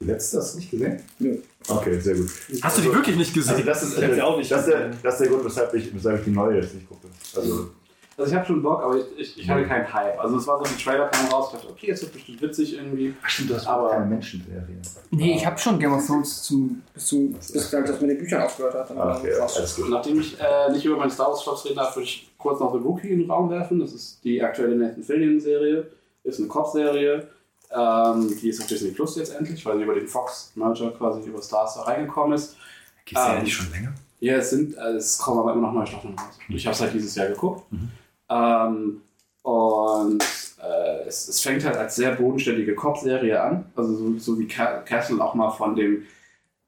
Die 0.00 0.06
letzte 0.06 0.38
hast 0.38 0.54
du 0.54 0.58
nicht 0.58 0.70
gesehen? 0.70 1.00
Nö. 1.18 1.38
Okay, 1.68 1.98
sehr 2.00 2.14
gut. 2.14 2.28
Hast 2.62 2.78
du 2.78 2.82
die 2.82 2.92
wirklich 2.92 3.16
nicht 3.16 3.32
gesehen? 3.32 3.54
Also 3.54 3.64
das 3.64 3.82
ist, 3.82 3.98
Ich 3.98 4.22
auch 4.22 4.36
nicht 4.36 4.50
das, 4.50 4.60
ist 4.62 4.68
der, 4.68 4.90
das 5.02 5.14
ist 5.14 5.20
der 5.20 5.28
Grund, 5.28 5.44
weshalb 5.44 5.72
ich, 5.74 5.94
weshalb 5.94 6.18
ich 6.18 6.24
die 6.24 6.30
neue 6.30 6.56
jetzt 6.60 6.74
nicht 6.74 6.88
gucke. 6.88 7.06
Also, 7.36 7.70
Also 8.16 8.30
ich 8.30 8.36
habe 8.36 8.46
schon 8.46 8.62
Bock, 8.62 8.82
aber 8.82 8.96
ich, 8.98 9.04
ich, 9.16 9.38
ich 9.38 9.48
hatte 9.48 9.64
keinen 9.66 9.90
Hype. 9.92 10.18
Also 10.20 10.36
es 10.36 10.46
war 10.46 10.58
so, 10.58 10.64
die 10.64 10.82
Trailer 10.82 11.08
kamen 11.08 11.28
raus, 11.30 11.46
ich 11.52 11.58
dachte, 11.58 11.72
okay, 11.72 11.86
jetzt 11.88 12.02
wird 12.02 12.12
bestimmt 12.12 12.42
witzig 12.42 12.74
irgendwie. 12.74 13.14
stimmt, 13.26 13.50
das 13.52 13.66
aber 13.66 13.90
keine 13.90 14.06
Menschenserie. 14.06 14.62
Nee, 15.10 15.36
ich 15.36 15.46
habe 15.46 15.58
schon 15.58 15.78
Game 15.78 15.92
of 15.94 16.06
Thrones 16.06 16.42
zum, 16.42 16.82
bis, 16.92 17.06
zum, 17.06 17.32
bis 17.32 17.72
halt 17.72 17.88
das 17.88 18.00
mit 18.00 18.10
den 18.10 18.18
Büchern 18.18 18.42
aufgehört 18.42 18.74
hat. 18.74 18.90
dann 18.90 18.98
Ah, 18.98 19.16
okay, 19.18 19.32
war's. 19.38 19.56
alles 19.56 19.76
gut. 19.76 19.88
Nachdem 19.90 20.20
ich 20.20 20.36
äh, 20.38 20.70
nicht 20.72 20.84
über 20.84 20.96
meine 20.96 21.10
Star 21.10 21.28
Wars 21.28 21.42
Flops 21.42 21.64
reden 21.64 21.76
darf, 21.76 21.96
würde 21.96 22.04
ich 22.04 22.30
kurz 22.36 22.60
noch 22.60 22.72
The 22.72 22.78
Rookie 22.78 23.08
in 23.08 23.20
den 23.20 23.30
Raum 23.30 23.48
werfen. 23.48 23.78
Das 23.80 23.92
ist 23.92 24.22
die 24.22 24.42
aktuelle 24.42 24.76
Nathan 24.76 25.02
Fillion-Serie. 25.02 25.86
Ist 26.24 26.38
eine 26.40 26.48
Cop-Serie. 26.48 27.28
Ähm, 27.70 28.36
die 28.40 28.48
ist 28.50 28.60
auf 28.60 28.66
Disney 28.66 28.90
Plus 28.90 29.16
jetzt 29.16 29.34
endlich, 29.34 29.64
weil 29.66 29.76
sie 29.78 29.84
über 29.84 29.94
den 29.94 30.06
Fox-Merger 30.06 30.90
quasi 30.92 31.28
über 31.28 31.42
Stars 31.42 31.74
da 31.74 31.82
reingekommen 31.82 32.34
ist. 32.34 32.56
Gibt's 33.04 33.24
ja 33.24 33.36
Ähm, 33.36 33.42
nicht 33.44 33.54
schon 33.54 33.70
länger? 33.70 33.92
Ja, 34.20 34.36
es 34.36 34.50
sind, 34.50 34.76
äh, 34.76 34.92
es 34.92 35.18
kommen 35.18 35.40
aber 35.40 35.52
immer 35.52 35.62
noch 35.68 35.72
neue 35.72 35.86
Staffeln 35.86 36.14
raus. 36.18 36.38
Ich 36.48 36.66
habe 36.66 36.74
es 36.74 36.80
halt 36.80 36.94
dieses 36.94 37.14
Jahr 37.14 37.28
geguckt. 37.28 37.70
Mhm. 37.72 37.90
Ähm, 38.30 39.00
und 39.42 40.22
äh, 40.62 41.06
es, 41.06 41.28
es 41.28 41.40
fängt 41.40 41.64
halt 41.64 41.76
als 41.76 41.96
sehr 41.96 42.14
bodenständige 42.14 42.74
Cop-Serie 42.74 43.42
an. 43.42 43.66
Also 43.76 43.94
so, 43.96 44.18
so 44.18 44.38
wie 44.38 44.46
Ca- 44.48 44.80
Castle 44.82 45.22
auch 45.22 45.34
mal 45.34 45.50
von 45.50 45.74
dem, 45.76 46.06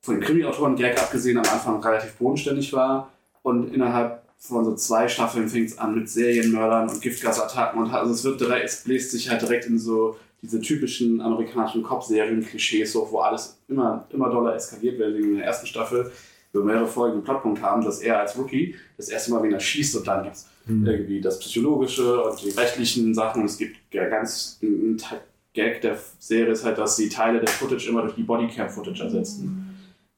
von 0.03 0.17
dem 0.17 0.23
Krimi-Autoren 0.23 0.77
Gag 0.77 1.01
abgesehen 1.01 1.39
am 1.39 1.47
Anfang 1.51 1.81
relativ 1.83 2.15
bodenständig 2.17 2.73
war. 2.73 3.11
Und 3.43 3.73
innerhalb 3.73 4.23
von 4.39 4.65
so 4.67 4.75
zwei 4.75 5.09
Staffeln 5.09 5.49
fängt 5.49 5.71
es 5.71 5.79
an 5.79 5.95
mit 5.95 6.11
Serienmördern 6.11 6.91
und 6.91 7.01
Giftgasattacken. 7.01 7.81
Und 7.81 7.91
also 7.95 8.12
es 8.12 8.23
wird 8.25 8.41
direkt, 8.41 8.67
es 8.67 8.85
bläst 8.85 9.12
sich 9.12 9.31
halt 9.31 9.41
direkt 9.41 9.65
in 9.67 9.79
so 9.79 10.17
diese 10.47 10.61
typischen 10.61 11.21
amerikanischen 11.21 11.83
Cop-Serien-Klischees 11.83 12.95
hoch, 12.95 13.12
wo 13.12 13.19
alles 13.19 13.59
immer, 13.69 14.07
immer 14.11 14.31
doller 14.31 14.55
eskaliert, 14.55 14.99
weil 15.01 15.17
in 15.17 15.37
der 15.37 15.45
ersten 15.45 15.67
Staffel 15.67 16.11
über 16.53 16.65
mehrere 16.65 16.87
Folgen 16.87 17.15
einen 17.15 17.25
Plotpunkt 17.25 17.61
haben, 17.61 17.85
dass 17.85 18.01
er 18.01 18.21
als 18.21 18.39
Rookie 18.39 18.77
das 18.97 19.09
erste 19.09 19.33
Mal 19.33 19.43
wieder 19.43 19.61
schießt 19.61 19.97
und 19.97 20.07
dann 20.07 20.25
gibt 20.25 20.37
es 20.37 20.47
irgendwie 20.69 21.21
das 21.21 21.39
Psychologische 21.39 22.23
und 22.23 22.43
die 22.43 22.51
rechtlichen 22.51 23.15
Sachen. 23.15 23.45
Es 23.45 23.59
gibt 23.59 23.77
ja 23.93 24.09
ganz 24.09 24.59
ein 24.62 24.97
Teil- 24.97 25.21
Gag 25.57 25.81
der 25.81 25.99
Serie 26.19 26.53
ist 26.53 26.65
halt, 26.65 26.79
dass 26.79 26.97
sie 26.97 27.09
Teile 27.09 27.41
der 27.41 27.49
Footage 27.49 27.89
immer 27.89 28.03
durch 28.03 28.15
die 28.15 28.23
Bodycam-Footage 28.23 29.05
ersetzen. 29.05 29.75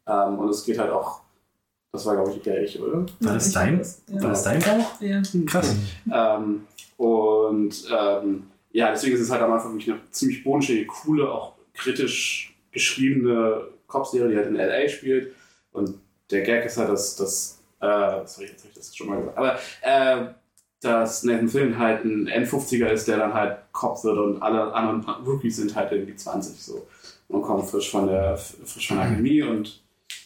Ähm, 0.06 0.38
und 0.38 0.48
es 0.50 0.64
geht 0.64 0.78
halt 0.78 0.90
auch, 0.90 1.20
das 1.92 2.04
war 2.04 2.16
glaube 2.16 2.32
ich 2.32 2.42
Gleich, 2.42 2.78
oder? 2.80 3.06
War 3.20 3.34
das 3.34 3.46
ich 3.46 3.54
dein, 3.54 3.80
ja. 4.08 4.22
war 4.22 4.30
das 4.30 4.42
dein 4.42 4.60
Bauch? 4.60 5.00
Ja. 5.00 5.22
Krass. 5.46 5.76
Ähm, 6.12 6.66
und 6.96 7.84
ähm, 7.96 8.42
ja, 8.70 8.90
deswegen 8.90 9.14
ist 9.14 9.22
es 9.22 9.30
halt 9.30 9.42
am 9.42 9.52
Anfang 9.52 9.72
wirklich 9.72 9.92
eine 9.92 10.10
ziemlich 10.10 10.44
bodenständige, 10.44 10.86
coole, 10.86 11.30
auch 11.30 11.54
kritisch 11.74 12.54
geschriebene 12.72 13.68
Cop-Serie, 13.86 14.30
die 14.30 14.36
halt 14.36 14.48
in 14.48 14.56
L.A. 14.56 14.88
spielt. 14.88 15.34
Und 15.72 15.98
der 16.30 16.42
Gag 16.42 16.64
ist 16.64 16.76
halt, 16.76 16.90
dass, 16.90 17.16
dass 17.16 17.62
äh, 17.80 18.26
sorry, 18.26 18.48
jetzt 18.48 18.60
habe 18.60 18.68
ich 18.70 18.74
das 18.74 18.94
schon 18.94 19.08
mal 19.08 19.18
gesagt, 19.18 19.38
aber 19.38 19.58
äh, 19.82 20.32
dass 20.80 21.24
Nathan 21.24 21.48
Fillion 21.48 21.78
halt 21.78 22.04
ein 22.04 22.28
N50er 22.28 22.86
ist, 22.86 23.08
der 23.08 23.18
dann 23.18 23.34
halt 23.34 23.58
Cop 23.72 24.02
wird 24.04 24.18
und 24.18 24.42
alle 24.42 24.72
anderen 24.72 25.04
Rookies 25.24 25.56
sind 25.56 25.74
halt 25.74 25.92
irgendwie 25.92 26.14
20 26.14 26.60
so 26.60 26.86
und 27.28 27.42
kommen 27.42 27.66
frisch 27.66 27.90
von 27.90 28.06
der 28.06 28.36
frisch 28.36 28.88
von 28.88 28.98
der 28.98 29.06
Akademie 29.06 29.42
und 29.42 29.82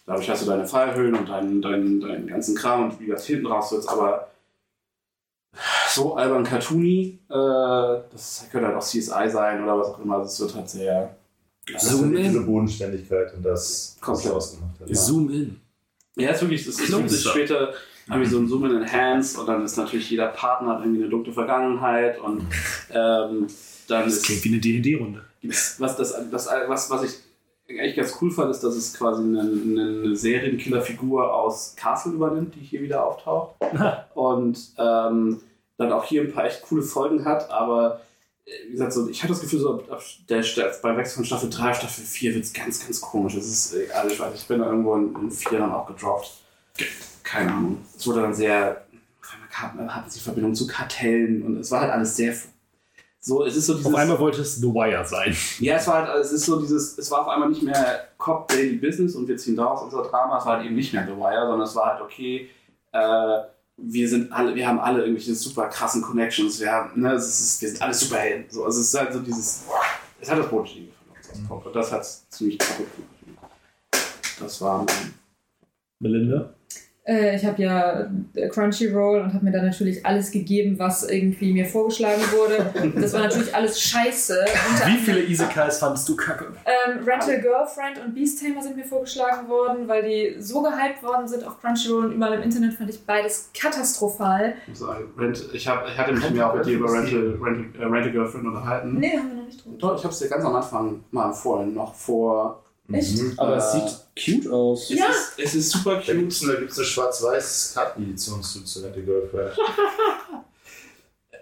dadurch 0.06 0.28
hast 0.28 0.42
du 0.42 0.46
deine 0.46 0.66
Fallhöhlen 0.66 1.14
und 1.14 1.28
deinen, 1.28 1.62
deinen, 1.62 2.00
deinen 2.00 2.26
ganzen 2.26 2.54
Kram 2.54 2.84
und 2.84 3.00
wie 3.00 3.06
das 3.06 3.26
hinten 3.26 3.46
raus 3.46 3.72
wird, 3.72 3.88
aber 3.88 4.31
so 5.94 6.14
albern 6.16 6.44
cartoony, 6.44 7.18
äh, 7.28 7.34
das 8.12 8.46
könnte 8.50 8.68
halt 8.68 8.76
auch 8.76 8.84
CSI 8.84 9.28
sein 9.30 9.62
oder 9.62 9.78
was 9.78 9.88
auch 9.88 9.98
immer, 10.00 10.16
also 10.18 10.26
es 10.26 10.40
wird 10.40 10.54
halt 10.54 10.68
sehr 10.68 11.16
Das 11.72 11.84
ist 11.84 11.90
Zoom 11.90 12.12
ja 12.14 12.22
diese 12.22 12.38
in. 12.38 12.46
Bodenständigkeit 12.46 13.34
und 13.34 13.42
das 13.44 13.96
Komplett. 14.00 14.26
was 14.26 14.34
ausgemacht 14.36 14.80
hat. 14.80 14.96
Zoom 14.96 15.30
in. 15.30 15.60
Ja, 16.16 16.30
ist 16.30 16.42
wirklich, 16.42 16.64
das 16.66 16.78
ist 16.78 16.92
wirklich 16.92 17.20
später 17.20 17.72
irgendwie 18.08 18.28
so 18.28 18.38
ein 18.38 18.48
Zoom 18.48 18.66
in 18.66 18.82
Enhance 18.82 19.40
und 19.40 19.46
dann 19.46 19.64
ist 19.64 19.76
natürlich 19.76 20.10
jeder 20.10 20.28
Partner 20.28 20.74
hat 20.74 20.80
irgendwie 20.80 21.02
eine 21.02 21.10
dunkle 21.10 21.32
Vergangenheit 21.32 22.18
und 22.20 22.40
ähm, 22.90 23.46
dann 23.88 24.04
Das 24.04 24.14
ist 24.14 24.24
klingt 24.24 24.44
wie 24.44 24.48
eine 24.50 24.58
D&D-Runde. 24.58 25.22
was, 25.78 25.96
das, 25.96 26.14
das, 26.30 26.48
was, 26.66 26.90
was 26.90 27.02
ich 27.04 27.12
eigentlich 27.68 27.96
ganz 27.96 28.16
cool 28.20 28.30
fand, 28.30 28.50
ist, 28.50 28.60
dass 28.62 28.74
es 28.74 28.92
quasi 28.94 29.22
eine, 29.22 29.40
eine 29.40 30.16
Serienkiller-Figur 30.16 31.32
aus 31.32 31.74
Castle 31.76 32.12
übernimmt, 32.12 32.54
die 32.54 32.60
hier 32.60 32.82
wieder 32.82 33.04
auftaucht. 33.06 33.54
und 34.14 34.58
ähm, 34.78 35.40
dann 35.78 35.92
auch 35.92 36.04
hier 36.04 36.22
ein 36.22 36.32
paar 36.32 36.44
echt 36.44 36.62
coole 36.62 36.82
Folgen 36.82 37.24
hat, 37.24 37.50
aber 37.50 38.00
äh, 38.44 38.50
wie 38.68 38.72
gesagt, 38.72 38.92
so, 38.92 39.08
ich 39.08 39.22
hatte 39.22 39.32
das 39.32 39.40
Gefühl, 39.40 39.60
so 39.60 39.74
ab, 39.74 39.84
ab 39.90 40.02
der, 40.28 40.44
beim 40.82 40.96
Wechsel 40.96 41.16
von 41.16 41.24
Staffel 41.24 41.50
3 41.50 41.70
auf 41.70 41.76
Staffel 41.78 42.04
4 42.04 42.34
wird 42.34 42.44
es 42.44 42.52
ganz, 42.52 42.80
ganz 42.80 43.00
komisch. 43.00 43.34
Es 43.34 43.46
ist, 43.46 43.74
äh, 43.74 43.90
also 43.92 44.10
ich 44.12 44.20
weiß, 44.20 44.34
ich 44.34 44.46
bin 44.46 44.58
da 44.60 44.66
irgendwo 44.66 44.94
in, 44.96 45.14
in 45.16 45.30
4 45.30 45.58
dann 45.58 45.72
auch 45.72 45.86
gedroppt. 45.86 46.30
Keine 47.22 47.52
Ahnung. 47.52 47.78
Es 47.96 48.06
wurde 48.06 48.22
dann 48.22 48.34
sehr, 48.34 48.84
auf 49.22 49.32
einmal 49.32 49.48
kam- 49.50 49.94
hatten 49.94 50.10
sie 50.10 50.20
Verbindung 50.20 50.54
zu 50.54 50.66
Kartellen 50.66 51.42
und 51.42 51.56
es 51.58 51.70
war 51.70 51.80
halt 51.82 51.92
alles 51.92 52.16
sehr 52.16 52.34
so, 53.24 53.44
es 53.44 53.54
ist 53.54 53.66
so 53.66 53.74
dieses. 53.74 53.86
Auf 53.86 53.94
einmal 53.94 54.18
wollte 54.18 54.40
es 54.42 54.56
The 54.56 54.66
Wire 54.66 55.04
sein. 55.06 55.32
Ja, 55.60 55.76
es 55.76 55.86
war 55.86 56.08
halt, 56.08 56.24
es 56.24 56.32
ist 56.32 56.44
so 56.44 56.60
dieses, 56.60 56.98
es 56.98 57.08
war 57.08 57.20
auf 57.20 57.28
einmal 57.28 57.48
nicht 57.50 57.62
mehr 57.62 58.08
Cop 58.18 58.48
Daily 58.48 58.74
Business 58.78 59.14
und 59.14 59.28
wir 59.28 59.36
ziehen 59.36 59.54
daraus 59.54 59.80
unser 59.82 60.02
Drama, 60.02 60.38
es 60.38 60.44
war 60.44 60.56
halt 60.56 60.66
eben 60.66 60.74
nicht 60.74 60.92
mehr 60.92 61.06
The 61.06 61.12
Wire, 61.16 61.46
sondern 61.46 61.60
es 61.62 61.76
war 61.76 61.86
halt 61.92 62.02
okay, 62.02 62.50
äh, 62.90 63.38
wir 63.76 64.08
sind 64.08 64.32
alle, 64.32 64.54
wir 64.54 64.66
haben 64.66 64.78
alle 64.78 65.00
irgendwelche 65.00 65.34
super 65.34 65.68
krassen 65.68 66.02
Connections, 66.02 66.60
wir 66.60 66.70
haben, 66.70 67.00
ne, 67.00 67.12
es 67.12 67.40
ist, 67.40 67.62
wir 67.62 67.68
sind 67.68 67.82
alle 67.82 67.94
Superhelden. 67.94 68.50
So, 68.50 68.64
also 68.64 68.80
es 68.80 68.88
ist 68.88 69.00
halt 69.00 69.12
so 69.12 69.20
dieses, 69.20 69.64
es 70.20 70.30
hat 70.30 70.38
das 70.38 70.46
von 70.46 70.60
uns 70.60 70.70
aus 70.70 71.48
Pop 71.48 71.66
und 71.66 71.74
das 71.74 71.92
hat 71.92 72.02
es 72.02 72.28
ziemlich 72.28 72.58
kaputt 72.58 72.86
gemacht. 73.24 73.52
Das 74.38 74.60
war 74.60 74.84
mein 74.84 75.14
Melinda? 76.00 76.54
Äh, 77.04 77.34
ich 77.34 77.44
habe 77.44 77.60
ja 77.60 78.10
äh, 78.34 78.48
Crunchyroll 78.48 79.22
und 79.22 79.34
habe 79.34 79.44
mir 79.44 79.50
dann 79.50 79.66
natürlich 79.66 80.06
alles 80.06 80.30
gegeben, 80.30 80.78
was 80.78 81.08
irgendwie 81.08 81.52
mir 81.52 81.66
vorgeschlagen 81.66 82.22
wurde. 82.32 82.92
Das 83.00 83.12
war 83.12 83.22
natürlich 83.22 83.52
alles 83.54 83.80
scheiße. 83.80 84.38
Unter 84.70 84.86
Wie 84.86 84.98
viele 84.98 85.22
Isekais 85.24 85.78
fandest 85.78 86.08
du 86.08 86.16
kacke? 86.16 86.46
Ähm, 86.64 87.04
Rental 87.04 87.40
Girlfriend 87.40 88.04
und 88.04 88.14
Beast 88.14 88.40
Tamer 88.40 88.62
sind 88.62 88.76
mir 88.76 88.84
vorgeschlagen 88.84 89.48
worden, 89.48 89.88
weil 89.88 90.02
die 90.04 90.40
so 90.40 90.62
gehypt 90.62 91.02
worden 91.02 91.26
sind 91.26 91.44
auf 91.44 91.60
Crunchyroll 91.60 92.06
und 92.06 92.12
überall 92.12 92.34
im 92.34 92.42
Internet 92.42 92.74
fand 92.74 92.90
ich 92.90 93.04
beides 93.04 93.50
katastrophal. 93.58 94.54
Ich, 94.72 95.68
hab, 95.68 95.86
ich 95.88 95.98
hatte 95.98 96.12
mich 96.12 96.30
mir 96.30 96.48
auch 96.48 96.54
mit 96.54 96.66
dir 96.66 96.76
über 96.78 96.92
Rental, 96.92 97.36
Rental, 97.42 97.80
äh, 97.80 97.84
Rental 97.84 98.12
Girlfriend 98.12 98.46
unterhalten. 98.46 98.98
Nee, 98.98 99.18
haben 99.18 99.28
wir 99.30 99.36
noch 99.38 99.46
nicht 99.46 99.64
drüber. 99.64 99.76
Doch, 99.78 99.98
ich 99.98 100.04
habe 100.04 100.12
es 100.12 100.20
dir 100.20 100.28
ganz 100.28 100.44
am 100.44 100.54
Anfang 100.54 101.00
mal 101.10 101.26
empfohlen, 101.26 101.74
noch 101.74 101.94
vor. 101.94 102.62
Echt? 102.92 103.20
Aber 103.38 103.54
Äh, 103.54 103.58
es 103.58 103.72
sieht 103.72 104.42
cute 104.42 104.52
aus. 104.52 104.90
Es, 104.90 104.98
Ja. 104.98 105.06
ist, 105.06 105.32
es 105.38 105.54
ist 105.54 105.70
super 105.70 105.94
Da 105.96 106.00
cute. 106.00 106.18
gibt 106.18 106.32
es 106.32 106.42
eine, 106.42 106.58
gibt's 106.58 106.78
eine 106.78 106.86
schwarz-weiß 106.86 107.72
Kartenedition 107.74 108.42
zu, 108.42 108.86
a 108.86 108.90
Girlfriend. 108.90 109.52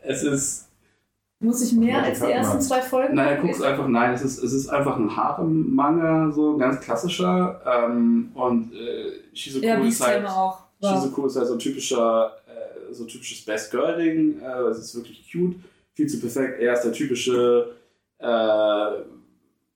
Es 0.03 0.23
ist. 0.23 0.67
Muss 1.43 1.63
ich 1.63 1.73
mehr 1.73 2.03
als 2.03 2.21
die 2.21 2.27
ersten 2.27 2.53
haben. 2.55 2.61
zwei 2.61 2.83
Folgen 2.83 3.15
Nein, 3.15 3.37
gucken? 3.41 3.53
guck's 3.53 3.63
einfach, 3.63 3.89
nein, 3.89 4.13
es 4.13 4.21
ist, 4.21 4.43
es 4.43 4.53
ist 4.53 4.69
einfach 4.69 4.97
ein 4.97 5.17
Harem-Manga, 5.17 6.31
so 6.33 6.53
ein 6.53 6.59
ganz 6.59 6.81
klassischer. 6.81 7.63
Ähm, 7.65 8.31
und 8.35 8.75
äh, 8.75 9.13
Shizuku 9.35 9.65
Ja, 9.65 9.83
ist 9.83 10.01
halt. 10.07 10.27
Auch. 10.27 10.65
Wow. 10.81 11.03
Shizuku 11.03 11.27
ist 11.27 11.37
halt 11.37 11.47
so 11.47 11.55
ein 11.55 11.59
typischer, 11.59 12.37
äh, 12.47 12.93
so 12.93 13.05
typisches 13.07 13.43
Best 13.47 13.71
Girl-Ding. 13.71 14.39
Äh, 14.43 14.63
es 14.69 14.79
ist 14.81 14.95
wirklich 14.95 15.31
cute, 15.33 15.57
viel 15.95 16.07
zu 16.07 16.21
perfekt. 16.21 16.61
Er 16.61 16.75
ist 16.75 16.83
der 16.83 16.93
typische 16.93 17.75
äh, 18.19 18.87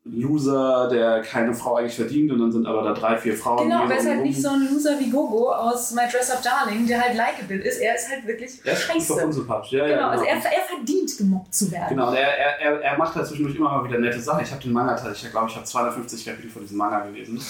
Loser, 0.06 0.88
der 0.90 1.22
keine 1.22 1.54
Frau 1.54 1.76
eigentlich 1.76 1.94
verdient 1.96 2.30
und 2.30 2.38
dann 2.38 2.52
sind 2.52 2.66
aber 2.66 2.82
da 2.82 2.92
drei, 2.92 3.16
vier 3.16 3.34
Frauen. 3.34 3.64
Genau, 3.68 3.84
aber 3.84 3.94
er 3.94 3.98
ist 4.00 4.06
halt 4.08 4.22
nicht 4.22 4.40
so 4.40 4.50
ein 4.50 4.68
Loser 4.70 5.00
wie 5.00 5.08
Gogo 5.10 5.50
aus 5.50 5.92
My 5.92 6.02
Dress 6.12 6.30
Up 6.30 6.42
Darling, 6.42 6.86
der 6.86 7.00
halt 7.00 7.16
likeable 7.16 7.56
ist. 7.66 7.78
Er 7.78 7.94
ist 7.94 8.10
halt 8.10 8.26
wirklich 8.26 8.60
Er 8.64 8.74
ist 8.74 8.82
scheiße. 8.82 9.14
unsympathisch. 9.24 9.72
Ja, 9.72 9.86
Genau, 9.86 9.98
ja, 10.00 10.08
also 10.10 10.24
er, 10.24 10.34
er 10.36 10.62
verdient 10.76 11.16
gemobbt 11.16 11.54
zu 11.54 11.72
werden. 11.72 11.88
Genau, 11.88 12.08
und 12.10 12.16
er, 12.16 12.38
er, 12.38 12.60
er, 12.60 12.80
er 12.82 12.98
macht 12.98 13.14
halt 13.14 13.26
zwischendurch 13.26 13.56
immer 13.56 13.70
mal 13.70 13.88
wieder 13.88 13.98
nette 13.98 14.20
Sachen. 14.20 14.44
Ich 14.44 14.50
habe 14.50 14.62
den 14.62 14.72
Manga, 14.72 14.94
ich 15.10 15.30
glaube, 15.30 15.48
ich 15.48 15.56
habe 15.56 15.64
250 15.64 16.24
Kapitel 16.26 16.50
von 16.50 16.60
diesem 16.62 16.76
Manga 16.76 17.00
gelesen. 17.00 17.40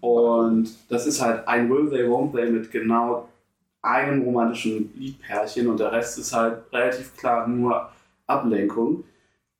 Und 0.00 0.68
das 0.88 1.04
ist 1.06 1.20
halt 1.20 1.48
ein 1.48 1.68
Will 1.68 1.90
They, 1.90 2.04
Won't 2.06 2.32
They 2.32 2.48
mit 2.48 2.70
genau 2.70 3.28
einem 3.82 4.22
romantischen 4.22 4.92
Liedpärchen 4.96 5.66
und 5.68 5.80
der 5.80 5.90
Rest 5.90 6.18
ist 6.18 6.32
halt 6.32 6.58
relativ 6.72 7.16
klar 7.16 7.48
nur 7.48 7.88
Ablenkung. 8.28 9.02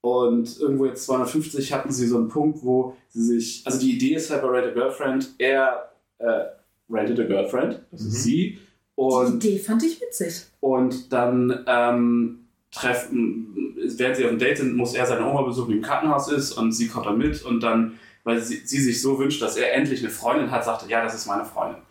Und 0.01 0.61
irgendwo 0.61 0.87
jetzt 0.87 1.05
250 1.07 1.73
hatten 1.73 1.91
sie 1.91 2.07
so 2.07 2.17
einen 2.17 2.29
Punkt, 2.29 2.63
wo 2.63 2.97
sie 3.09 3.23
sich, 3.23 3.63
also 3.67 3.81
die 3.81 3.97
Idee 3.97 4.15
ist 4.15 4.31
halt 4.31 4.43
bei 4.43 4.49
Rent 4.49 4.69
a 4.69 4.71
Girlfriend, 4.71 5.35
er 5.39 5.93
äh, 6.19 6.45
rented 6.89 7.19
a 7.21 7.25
Girlfriend, 7.25 7.81
das 7.91 8.03
ist 8.03 8.23
sie. 8.23 8.59
Und 8.95 9.43
die 9.43 9.49
Idee 9.49 9.59
fand 9.59 9.83
ich 9.83 10.01
witzig. 10.01 10.47
und 10.61 11.13
dann 11.13 11.65
ähm, 11.67 12.49
treffen, 12.71 13.75
während 13.77 14.17
sie 14.17 14.25
auf 14.25 14.31
dem 14.31 14.39
Date 14.39 14.59
sind, 14.59 14.77
muss 14.77 14.95
er 14.95 15.07
seine 15.07 15.27
Oma 15.27 15.43
besuchen, 15.43 15.71
die 15.71 15.77
im 15.79 15.83
Krankenhaus 15.83 16.31
ist 16.31 16.53
und 16.53 16.73
sie 16.73 16.89
kommt 16.89 17.07
dann 17.07 17.19
mit 17.19 17.45
und 17.45 17.63
dann, 17.63 17.99
weil 18.25 18.41
sie, 18.41 18.57
sie 18.65 18.81
sich 18.81 19.01
so 19.01 19.19
wünscht, 19.19 19.43
dass 19.43 19.57
er 19.57 19.75
endlich 19.75 20.01
eine 20.01 20.11
Freundin 20.11 20.51
hat, 20.51 20.65
sagt 20.65 20.83
er, 20.83 20.89
ja, 20.89 21.03
das 21.03 21.15
ist 21.15 21.27
meine 21.27 21.45
Freundin. 21.45 21.83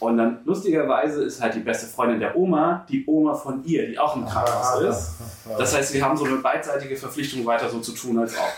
Und 0.00 0.18
dann 0.18 0.40
lustigerweise 0.44 1.24
ist 1.24 1.40
halt 1.40 1.54
die 1.54 1.60
beste 1.60 1.86
Freundin 1.86 2.20
der 2.20 2.36
Oma 2.36 2.84
die 2.88 3.04
Oma 3.06 3.34
von 3.34 3.64
ihr, 3.64 3.86
die 3.86 3.98
auch 3.98 4.16
im 4.16 4.26
Krankenhaus 4.26 4.80
ist. 4.82 5.10
Das 5.58 5.74
heißt, 5.74 5.92
sie 5.92 6.02
haben 6.02 6.16
so 6.16 6.24
eine 6.24 6.36
beidseitige 6.36 6.96
Verpflichtung, 6.96 7.46
weiter 7.46 7.68
so 7.70 7.80
zu 7.80 7.92
tun 7.92 8.18
als 8.18 8.36
auch. 8.36 8.52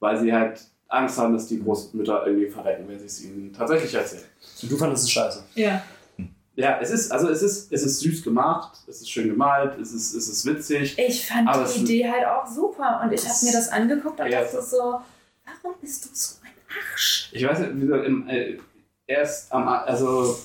Weil 0.00 0.18
sie 0.18 0.32
halt 0.32 0.60
Angst 0.88 1.16
haben, 1.18 1.32
dass 1.32 1.46
die 1.46 1.62
Großmütter 1.62 2.26
irgendwie 2.26 2.48
verrecken, 2.50 2.84
wenn 2.88 2.98
sie 2.98 3.06
es 3.06 3.22
ihnen 3.22 3.52
tatsächlich 3.52 3.94
erzählen. 3.94 4.24
Du 4.62 4.76
fandest 4.76 5.04
es 5.04 5.10
scheiße. 5.10 5.44
Ja. 5.54 5.82
Ja, 6.56 6.78
es 6.80 6.90
ist, 6.90 7.10
also 7.12 7.28
es 7.30 7.42
ist, 7.42 7.72
es 7.72 7.84
ist 7.84 8.00
süß 8.00 8.22
gemacht, 8.22 8.72
es 8.86 9.00
ist 9.00 9.10
schön 9.10 9.28
gemalt, 9.28 9.78
es 9.80 9.92
ist, 9.92 10.12
es 10.14 10.28
ist 10.28 10.44
witzig. 10.44 10.98
Ich 10.98 11.26
fand 11.26 11.48
Aber 11.48 11.64
die 11.64 11.80
Idee 11.80 12.10
halt 12.10 12.26
auch 12.26 12.46
super 12.46 13.00
und 13.02 13.12
ich 13.12 13.26
habe 13.26 13.38
mir 13.44 13.52
das 13.52 13.68
angeguckt 13.68 14.20
und 14.20 14.26
Ja. 14.26 14.42
dachte 14.42 14.60
so, 14.60 15.00
warum 15.62 15.76
bist 15.80 16.04
du 16.04 16.08
so 16.12 16.34
ein 16.42 16.50
Arsch? 16.92 17.30
Ich 17.32 17.46
weiß 17.46 17.60
nicht, 17.60 17.76
wie 17.76 17.80
gesagt, 17.82 18.04
im, 18.04 18.28
äh, 18.28 18.58
erst 19.06 19.50
am, 19.52 19.68
also, 19.68 20.38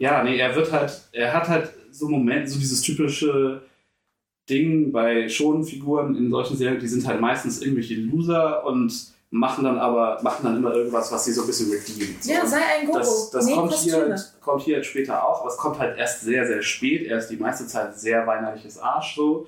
ja, 0.00 0.24
nee, 0.24 0.38
er 0.38 0.56
wird 0.56 0.72
halt, 0.72 0.98
er 1.12 1.32
hat 1.34 1.48
halt 1.48 1.70
so 1.90 2.08
Momente, 2.08 2.50
so 2.50 2.58
dieses 2.58 2.80
typische 2.80 3.62
Ding 4.48 4.90
bei 4.92 5.28
Schonenfiguren 5.28 6.16
in 6.16 6.30
solchen 6.30 6.56
Serien, 6.56 6.80
die 6.80 6.88
sind 6.88 7.06
halt 7.06 7.20
meistens 7.20 7.60
irgendwelche 7.60 7.96
Loser 7.96 8.64
und 8.64 8.92
machen 9.28 9.62
dann 9.62 9.78
aber 9.78 10.18
machen 10.22 10.44
dann 10.44 10.56
immer 10.56 10.72
irgendwas, 10.74 11.12
was 11.12 11.26
sie 11.26 11.32
so 11.32 11.42
ein 11.42 11.46
bisschen 11.46 11.70
redeemt. 11.70 12.24
Ja, 12.24 12.46
sei 12.46 12.62
ein 12.80 12.86
Guru. 12.86 12.98
Das, 12.98 13.30
das 13.30 13.44
Näh 13.44 13.54
kommt, 13.54 13.74
hier, 13.74 14.16
kommt 14.40 14.62
hier 14.62 14.82
später 14.82 15.22
auch, 15.22 15.42
aber 15.42 15.50
es 15.50 15.56
kommt 15.58 15.78
halt 15.78 15.98
erst 15.98 16.22
sehr, 16.22 16.46
sehr 16.46 16.62
spät. 16.62 17.06
Er 17.06 17.18
ist 17.18 17.28
die 17.28 17.36
meiste 17.36 17.66
Zeit 17.66 17.96
sehr 17.98 18.26
weinerliches 18.26 18.78
Arsch 18.78 19.14
so. 19.14 19.46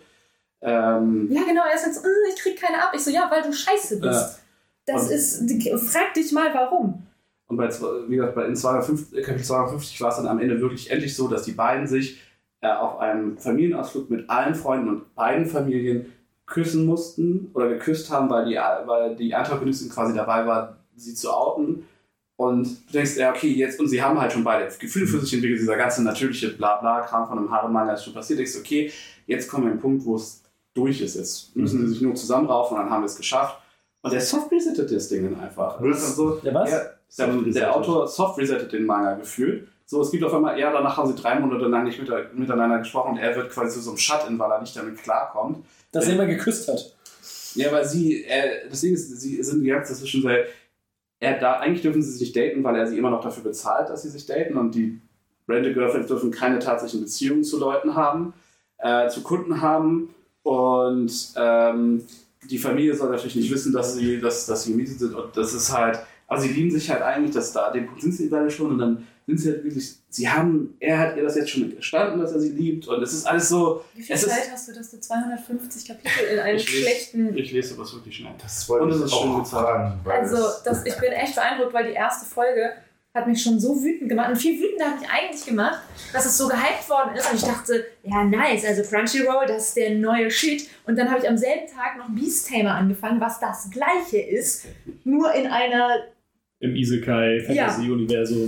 Ähm, 0.61 1.29
Ja, 1.33 1.43
genau, 1.45 1.63
er 1.69 1.75
ist 1.75 1.87
jetzt, 1.87 2.05
äh, 2.05 2.09
ich 2.29 2.41
krieg 2.41 2.61
keine 2.61 2.77
ab. 2.77 2.93
Ich 2.95 3.03
so, 3.03 3.11
ja, 3.11 3.29
weil 3.31 3.43
du 3.43 3.53
scheiße 3.53 3.99
bist. 4.01 4.39
Ja. 4.87 4.95
Das 4.95 5.11
ist, 5.11 5.51
frag 5.91 6.13
dich 6.15 6.31
mal, 6.31 6.53
warum. 6.53 7.02
Und 7.53 7.59
bei, 7.59 7.69
wie 8.09 8.17
gesagt, 8.17 8.35
bei 8.35 8.47
in 8.47 8.57
250, 8.57 9.23
Kapitel 9.23 9.45
250 9.45 10.01
war 10.01 10.09
es 10.09 10.17
dann 10.17 10.27
am 10.27 10.39
Ende 10.39 10.59
wirklich 10.59 10.91
endlich 10.91 11.15
so, 11.15 11.29
dass 11.29 11.43
die 11.43 11.53
beiden 11.53 11.87
sich 11.87 12.19
äh, 12.63 12.73
auf 12.73 12.99
einem 12.99 13.37
Familienausflug 13.37 14.09
mit 14.09 14.31
allen 14.31 14.55
Freunden 14.55 14.89
und 14.89 15.15
beiden 15.15 15.45
Familien 15.45 16.11
küssen 16.47 16.87
mussten 16.87 17.51
oder 17.53 17.69
geküsst 17.69 18.11
haben, 18.11 18.31
weil 18.31 18.47
die, 18.47 18.55
weil 18.55 19.17
die 19.17 19.35
Antagonistin 19.35 19.91
quasi 19.91 20.15
dabei 20.15 20.47
war, 20.47 20.79
sie 20.97 21.13
zu 21.13 21.31
outen. 21.31 21.85
Und 22.37 22.69
du 22.89 22.93
denkst, 22.95 23.19
ja, 23.19 23.33
okay, 23.33 23.53
jetzt, 23.53 23.79
und 23.79 23.89
sie 23.89 24.03
haben 24.03 24.19
halt 24.19 24.33
schon 24.33 24.45
beide 24.45 24.75
Gefühle 24.79 25.07
für 25.07 25.21
sich 25.21 25.35
entwickelt, 25.35 25.61
dieser 25.61 25.77
ganze 25.77 26.03
natürliche 26.03 26.55
Blabla-Kram 26.55 27.29
von 27.29 27.37
einem 27.37 27.51
Harem-Manga 27.51 27.93
ist 27.93 28.05
schon 28.05 28.15
passiert. 28.15 28.39
Denkst, 28.39 28.55
du, 28.55 28.61
okay, 28.61 28.91
jetzt 29.27 29.47
kommen 29.47 29.65
wir 29.65 29.73
an 29.73 29.77
den 29.77 29.83
Punkt, 29.83 30.07
wo 30.07 30.17
es 30.17 30.43
durch 30.73 31.03
ist. 31.03 31.17
Jetzt 31.17 31.55
müssen 31.55 31.81
sie 31.87 31.93
sich 31.93 32.01
nur 32.01 32.15
zusammenraufen 32.15 32.79
und 32.79 32.85
dann 32.85 32.91
haben 32.91 33.03
wir 33.03 33.07
es 33.07 33.17
geschafft. 33.17 33.59
Und 34.01 34.11
der 34.11 34.23
soft 34.23 34.51
resettet 34.51 34.91
das 34.91 35.09
Ding 35.11 35.31
dann 35.31 35.39
einfach. 35.39 35.79
Was? 35.83 36.01
Das 36.01 36.09
ist 36.09 36.17
so, 36.17 36.31
Der 36.37 36.55
was? 36.55 36.71
der, 36.71 36.99
der, 37.19 37.29
der 37.29 37.77
Autor 37.77 38.09
soft 38.09 38.39
resettet 38.39 38.73
den 38.73 38.87
Manga 38.87 39.15
gefühlt. 39.15 39.69
So, 39.85 40.01
es 40.01 40.11
gibt 40.11 40.25
auf 40.25 40.33
einmal, 40.33 40.59
ja, 40.59 40.73
danach 40.73 40.97
haben 40.97 41.09
sie 41.09 41.21
drei 41.21 41.39
Monate 41.39 41.67
lang 41.67 41.85
nicht 41.85 42.01
mit, 42.01 42.11
miteinander 42.35 42.79
gesprochen 42.79 43.13
und 43.13 43.19
er 43.19 43.37
wird 43.37 43.51
quasi 43.51 43.75
zu 43.75 43.83
so 43.83 43.91
einem 43.91 43.99
Shut-in, 43.99 44.39
weil 44.39 44.51
er 44.51 44.61
nicht 44.61 44.75
damit 44.75 44.97
klarkommt. 44.97 45.67
Dass 45.91 46.07
er 46.07 46.15
immer 46.15 46.27
geküsst 46.27 46.69
hat. 46.69 46.97
Ja, 47.55 47.71
weil 47.71 47.85
sie, 47.85 48.25
das 48.71 48.81
Ding 48.81 48.95
ist, 48.95 49.21
sie 49.21 49.43
sind 49.43 49.63
die 49.63 49.69
ganze 49.69 49.93
Zeit 49.93 50.01
zwischen, 50.01 50.25
weil 50.25 50.47
er 51.21 51.39
da, 51.39 51.59
eigentlich 51.59 51.83
dürfen 51.83 52.03
sie 52.03 52.11
sich 52.11 52.21
nicht 52.21 52.37
daten, 52.37 52.65
weil 52.65 52.77
er 52.77 52.87
sie 52.87 52.97
immer 52.97 53.11
noch 53.11 53.23
dafür 53.23 53.43
bezahlt, 53.43 53.91
dass 53.91 54.03
sie 54.03 54.09
sich 54.09 54.25
daten 54.25 54.57
und 54.57 54.75
die 54.75 54.99
Rented 55.49 55.75
Girlfriends 55.75 56.09
dürfen 56.09 56.31
keine 56.31 56.59
tatsächlichen 56.59 57.05
Beziehungen 57.05 57.45
zu 57.45 57.59
Leuten 57.59 57.95
haben, 57.95 58.33
äh, 58.79 59.09
zu 59.09 59.23
Kunden 59.23 59.61
haben 59.61 60.15
und 60.43 61.33
ähm, 61.37 62.03
die 62.51 62.59
Familie 62.59 62.95
soll 62.95 63.11
natürlich 63.11 63.37
nicht 63.37 63.53
wissen, 63.53 63.73
dass 63.73 63.95
sie, 63.95 64.21
dass, 64.21 64.47
dass 64.47 64.65
sie 64.65 64.73
gemietet 64.73 64.99
sind 64.99 65.15
und 65.15 65.37
das 65.37 65.53
ist 65.53 65.71
halt, 65.77 66.01
also 66.33 66.47
sie 66.47 66.53
lieben 66.53 66.71
sich 66.71 66.91
halt 66.91 67.03
eigentlich, 67.03 67.33
dass 67.35 67.53
da, 67.53 67.71
den 67.71 67.87
Punkt 67.87 68.03
sind 68.03 68.13
sie 68.13 68.29
beide 68.29 68.51
schon 68.51 68.71
und 68.73 68.79
dann 68.79 69.07
sind 69.27 69.39
sie 69.39 69.51
halt 69.51 69.63
wirklich, 69.65 69.95
sie 70.11 70.29
haben, 70.29 70.75
er 70.81 70.99
hat 70.99 71.17
ihr 71.17 71.23
das 71.23 71.37
jetzt 71.37 71.51
schon 71.51 71.75
gestanden, 71.77 72.21
dass 72.21 72.33
er 72.33 72.41
sie 72.41 72.51
liebt 72.51 72.89
und 72.89 73.01
es 73.03 73.13
ist 73.13 73.25
alles 73.27 73.49
so, 73.49 73.85
Wie 73.95 74.03
viel 74.03 74.17
es 74.17 74.25
ist, 74.25 74.29
Zeit 74.31 74.51
hast 74.53 74.69
du, 74.69 74.73
dass 74.73 74.91
du 74.91 75.01
250 75.01 75.87
Kapitel 75.89 76.25
in 76.33 76.39
einem 76.41 76.57
Ich 76.57 76.67
lese- 76.69 76.83
schlechten. 76.83 77.37
ich 77.37 77.53
lese 77.53 77.75
sowas 77.75 77.95
wirklich 77.95 78.17
schnell. 78.17 78.33
Das 78.43 78.69
wollte 78.69 78.85
Und 78.87 78.91
es 78.91 78.97
ich 78.99 79.05
ist 79.05 79.13
schön 79.15 79.33
weil 80.05 80.21
Also, 80.21 80.37
das, 80.65 80.85
ich 80.85 80.97
bin 80.99 81.13
echt 81.13 81.35
beeindruckt, 81.37 81.73
weil 81.73 81.87
die 81.87 81.93
erste 81.93 82.27
Folge 82.27 82.73
hat 83.15 83.27
mich 83.27 83.43
schon 83.43 83.61
so 83.61 83.81
wütend 83.83 84.09
gemacht. 84.09 84.31
Und 84.31 84.37
viel 84.37 84.59
wütender 84.59 84.87
hat 84.87 85.01
mich 85.01 85.09
eigentlich 85.11 85.45
gemacht, 85.45 85.81
dass 86.15 86.25
es 86.25 86.37
so 86.39 86.49
gehypt 86.49 86.89
worden 86.89 87.15
ist. 87.15 87.31
Und 87.31 87.37
ich 87.37 87.45
dachte, 87.45 87.85
ja, 88.05 88.25
nice, 88.25 88.65
also 88.65 88.83
Crunchyroll, 88.83 89.45
das 89.47 89.69
ist 89.69 89.77
der 89.77 89.91
neue 89.97 90.31
Shit. 90.31 90.67
Und 90.87 90.99
dann 90.99 91.11
habe 91.11 91.21
ich 91.21 91.29
am 91.29 91.37
selben 91.37 91.67
Tag 91.67 91.99
noch 91.99 92.09
Beast 92.09 92.49
Tamer 92.49 92.75
angefangen, 92.75 93.21
was 93.21 93.39
das 93.39 93.71
gleiche 93.71 94.19
ist, 94.19 94.65
nur 95.05 95.33
in 95.35 95.47
einer. 95.47 95.91
Im 96.63 96.77
Isekai 96.77 97.45
Ja. 97.49 97.67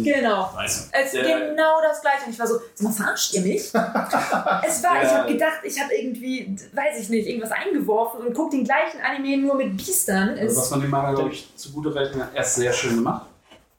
Genau. 0.05 0.49
Weiß. 0.55 0.89
Es 0.93 1.15
ist 1.15 1.27
Ja. 1.29 1.39
genau 1.51 1.81
das 1.83 2.01
gleiche. 2.01 2.27
Und 2.27 2.33
ich 2.33 2.39
war 2.39 2.47
so, 2.47 2.55
sag 2.75 2.85
mal, 2.89 2.93
verarscht 2.93 3.35
ihr 3.35 3.41
mich? 3.43 3.57
es 3.65 3.75
war, 3.75 4.63
ich 4.65 4.83
Ja. 4.83 5.19
habe 5.19 5.33
gedacht, 5.33 5.61
ich 5.65 5.81
habe 5.83 5.93
irgendwie, 5.93 6.57
weiß 6.73 7.01
ich 7.03 7.09
nicht, 7.09 7.27
irgendwas 7.27 7.51
eingeworfen 7.51 8.25
und 8.25 8.33
guck 8.33 8.53
den 8.53 8.63
gleichen 8.65 9.01
Anime 9.01 9.39
nur 9.43 9.57
mit 9.57 9.77
Biestern. 9.77 10.31
Also 10.31 10.45
Es- 10.47 10.57
was 10.59 10.71
man 10.71 10.81
dem 10.83 10.91
Manga, 10.91 11.13
glaube 11.13 11.31
ich, 11.33 11.49
zugute 11.57 11.93
rechnen 11.95 12.21
kann, 12.21 12.29
er 12.35 12.43
ist 12.43 12.55
sehr 12.55 12.73
schön 12.73 12.95
gemacht. 12.97 13.27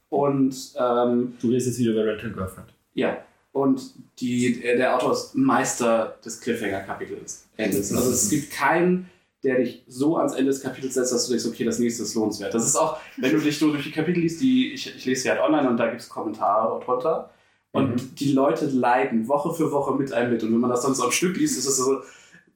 Und 0.10 0.54
ähm, 0.78 1.36
Du 1.42 1.48
redest 1.48 1.68
jetzt 1.68 1.80
wieder 1.80 1.92
über 1.94 2.06
Rental 2.06 2.32
Girlfriend. 2.32 2.68
ja, 2.94 3.18
und 3.54 3.82
die, 4.20 4.64
äh, 4.66 4.76
der 4.76 4.96
Autor 4.98 5.14
ist 5.14 5.34
Meister 5.36 6.18
des 6.26 6.42
Cliffhanger-Kapitels. 6.42 7.46
Also 7.58 8.12
es 8.12 8.30
gibt 8.30 8.52
keinen, 8.52 9.10
der 9.46 9.60
dich 9.60 9.84
so 9.88 10.18
ans 10.18 10.34
Ende 10.34 10.52
des 10.52 10.62
Kapitels 10.62 10.96
setzt, 10.96 11.14
dass 11.14 11.26
du 11.26 11.32
denkst, 11.32 11.46
okay, 11.48 11.64
das 11.64 11.80
nächste 11.80 12.04
ist 12.04 12.16
lohnenswert. 12.16 12.54
Das 12.54 12.66
ist 12.66 12.76
auch, 12.76 12.98
wenn 13.18 13.32
du 13.32 13.40
dich 13.40 13.58
so 13.58 13.72
durch 13.72 13.84
die 13.84 13.92
Kapitel 13.92 14.20
liest, 14.20 14.42
die, 14.42 14.74
ich, 14.74 14.94
ich 14.96 15.06
lese 15.06 15.22
sie 15.24 15.30
halt 15.30 15.40
online 15.40 15.70
und 15.70 15.78
da 15.78 15.88
gibt 15.88 16.02
es 16.02 16.10
Kommentare 16.10 16.84
drunter. 16.84 17.30
Und 17.72 18.20
die 18.22 18.32
Leute 18.32 18.66
leiden 18.68 19.28
Woche 19.28 19.54
für 19.54 19.70
Woche 19.72 19.94
mit 19.96 20.12
einem 20.14 20.32
mit. 20.32 20.42
Und 20.44 20.52
wenn 20.54 20.60
man 20.62 20.70
das 20.70 20.82
dann 20.82 20.96
so 20.96 21.04
am 21.04 21.12
Stück 21.12 21.36
liest, 21.36 21.58
ist 21.58 21.66
es 21.66 21.76
so, 21.78 21.96
du 21.96 22.04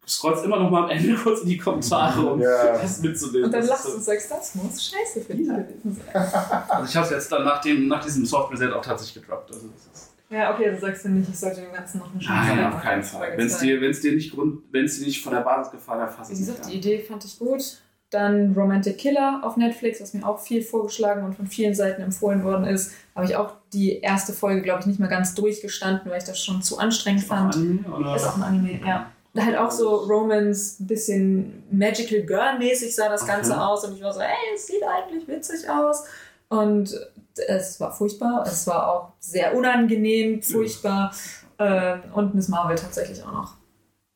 scrollst 0.08 0.46
immer 0.46 0.58
noch 0.60 0.70
mal 0.70 0.84
am 0.86 0.90
Ende 0.90 1.14
kurz 1.24 1.42
in 1.42 1.50
die 1.50 1.58
Kommentare, 1.58 2.22
um 2.26 2.40
Ja. 2.42 2.78
das 2.78 3.02
mitzunehmen. 3.02 3.44
und 3.46 3.52
dann 3.54 3.66
lachst 3.68 3.86
du 3.88 3.94
und 3.96 4.04
sagst, 4.04 4.32
das 4.32 4.56
muss 4.56 4.82
scheiße 4.90 5.22
für 5.22 5.34
dich 5.36 5.48
gewesen 5.48 5.98
sein. 6.14 6.24
Also 6.70 6.86
ich 6.90 6.96
habe 6.96 7.06
es 7.06 7.12
jetzt 7.12 7.32
dann 7.32 7.44
nach, 7.44 7.60
dem, 7.62 7.88
nach 7.90 8.04
diesem 8.04 8.26
Soft 8.26 8.52
Reset 8.54 8.72
auch 8.74 8.82
tatsächlich 8.82 9.22
gedroppt. 9.24 9.52
Also 9.52 9.68
das 9.68 10.02
ist 10.02 10.09
Ja, 10.30 10.54
okay, 10.54 10.70
also 10.70 10.86
sagst 10.86 11.06
du 11.06 11.10
nicht, 11.10 11.30
ich 11.30 11.40
sollte 11.40 11.62
dem 11.62 11.74
Ganzen 11.74 11.98
noch 12.00 12.12
eine 12.12 12.20
Chance 12.20 12.56
Nein, 12.56 12.74
auf 12.74 12.82
keinen 12.82 13.04
Fall. 13.04 13.34
Wenn 13.36 13.48
es 13.48 13.58
dir, 13.58 13.82
wenn's 13.82 14.00
dir, 14.02 14.12
nicht 14.14 14.34
Grund, 14.34 14.62
wenn's 14.72 15.00
dir 15.00 15.06
nicht 15.06 15.24
von 15.24 15.34
der 15.34 15.42
Basis 15.42 15.72
gefallen 15.72 16.02
hat, 16.02 16.14
fass 16.14 16.30
Wie 16.30 16.34
es 16.34 16.40
gesagt, 16.40 16.68
die 16.70 16.78
Idee 16.78 17.00
fand 17.00 17.26
ich 17.26 17.40
gut. 17.40 17.82
Dann 18.12 18.54
Romantic 18.54 18.98
Killer 18.98 19.42
auf 19.44 19.56
Netflix, 19.58 20.02
was 20.02 20.14
mir 20.14 20.26
auch 20.28 20.40
viel 20.40 20.64
vorgeschlagen 20.64 21.24
und 21.24 21.36
von 21.36 21.46
vielen 21.48 21.76
Seiten 21.76 22.02
empfohlen 22.02 22.44
worden 22.44 22.66
ist. 22.66 22.92
Habe 23.16 23.26
ich 23.26 23.36
auch 23.36 23.54
die 23.72 24.00
erste 24.00 24.34
Folge, 24.34 24.62
glaube 24.62 24.82
ich, 24.82 24.86
nicht 24.88 25.00
mehr 25.00 25.10
ganz 25.10 25.36
durchgestanden, 25.36 26.10
weil 26.10 26.18
ich 26.18 26.24
das 26.24 26.44
schon 26.44 26.62
zu 26.62 26.80
anstrengend 26.80 27.24
fand. 27.24 27.56
Anime, 27.56 27.88
oder? 27.88 28.16
Ist 28.16 28.28
auch 28.28 28.38
ein 28.38 28.44
Anime, 28.44 28.80
ja. 28.86 29.12
Halt 29.38 29.58
auch 29.58 29.70
so 29.70 29.96
Romance, 29.96 30.78
bisschen 30.80 31.64
Magical 31.72 32.22
Girl-mäßig 32.22 32.96
sah 32.96 33.10
das 33.10 33.26
Ganze 33.28 33.52
Okay. 33.52 33.62
aus 33.62 33.86
und 33.86 33.96
ich 33.96 34.02
war 34.04 34.12
so, 34.12 34.20
ey, 34.22 34.28
es 34.56 34.66
sieht 34.68 34.82
eigentlich 34.84 35.28
witzig 35.28 35.70
aus. 35.70 36.04
Und 36.50 37.00
es 37.48 37.80
war 37.80 37.92
furchtbar, 37.92 38.44
es 38.48 38.66
war 38.68 38.88
auch 38.92 39.14
sehr 39.20 39.56
unangenehm, 39.56 40.42
furchtbar. 40.42 41.12
Ähm, 41.60 42.02
und 42.14 42.36
Miss 42.36 42.48
Marvel 42.48 42.78
tatsächlich 42.78 43.22
auch 43.24 43.32
noch. 43.34 43.54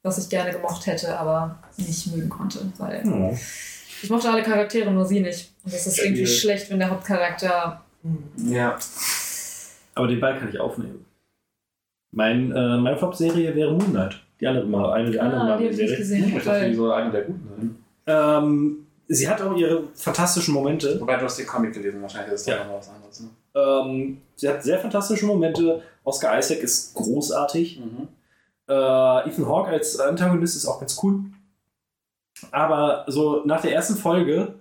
Was 0.04 0.18
ich 0.18 0.30
gerne 0.30 0.52
gemocht 0.52 0.86
hätte, 0.86 1.18
aber 1.18 1.60
nicht 1.78 2.08
mögen 2.16 2.30
konnte, 2.30 2.60
weil 2.78 3.04
Oh. 3.08 3.34
ich 4.02 4.10
mochte 4.10 4.30
alle 4.30 4.44
Charaktere, 4.44 4.92
nur 4.92 5.06
sie 5.06 5.20
nicht. 5.22 5.52
Und 5.64 5.74
das 5.74 5.88
ist 5.88 6.00
irgendwie 6.00 6.26
Schwierig. 6.26 6.42
schlecht, 6.42 6.70
wenn 6.70 6.80
der 6.80 6.90
Hauptcharakter. 6.90 7.82
Ja. 8.38 8.78
Aber 9.96 10.08
den 10.08 10.20
Ball 10.20 10.38
kann 10.40 10.50
ich 10.50 10.60
aufnehmen. 10.60 11.06
Mein, 12.12 12.52
äh, 12.52 12.78
meine 12.78 12.98
Flop-Serie 12.98 13.56
wäre 13.56 13.72
Moonlight. 13.74 14.20
Die 14.40 14.48
andere 14.48 14.66
mal, 14.66 14.92
eine 14.94 15.10
der 15.12 15.24
anderen 15.24 15.42
Ah, 15.48 15.58
die 15.58 15.64
habe 15.64 15.74
ich 15.74 15.78
nicht 15.78 15.90
Marvel-Serie. 15.90 15.98
gesehen. 15.98 16.38
Ich 16.38 16.44
dachte, 16.44 16.70
die 16.70 16.76
soll 16.76 16.92
eine 16.92 17.12
der 17.12 17.22
guten 17.24 17.48
sein. 17.50 17.76
Ähm, 18.06 18.83
sie 19.08 19.28
hat 19.30 19.42
auch 19.42 19.56
ihre 19.56 19.84
fantastischen 19.96 20.54
Momente. 20.54 21.00
Wobei 21.00 21.18
du 21.18 21.26
hast 21.26 21.38
den 21.38 21.48
Comic 21.48 21.74
gelesen, 21.74 22.02
wahrscheinlich 22.02 22.34
ist 22.34 22.48
das 22.48 22.56
Ja. 22.56 22.64
noch 22.66 22.78
was 22.78 22.90
anderes. 22.90 23.20
Ne? 23.20 23.30
Ähm, 23.56 24.22
sie 24.36 24.50
hat 24.50 24.64
sehr 24.64 24.80
fantastische 24.80 25.26
Momente. 25.26 25.82
Oscar 26.04 26.38
Isaac 26.40 26.60
ist 26.60 26.94
großartig. 26.96 27.80
Mhm. 27.80 28.08
Äh, 28.68 29.30
Ethan 29.30 29.48
Hawke 29.48 29.70
als 29.70 30.00
Antagonist 30.00 30.56
ist 30.56 30.66
auch 30.66 30.80
ganz 30.80 31.00
cool. 31.04 31.20
Aber 32.52 33.06
so 33.08 33.44
nach 33.46 33.62
der 33.62 33.74
ersten 33.74 33.96
Folge 33.96 34.56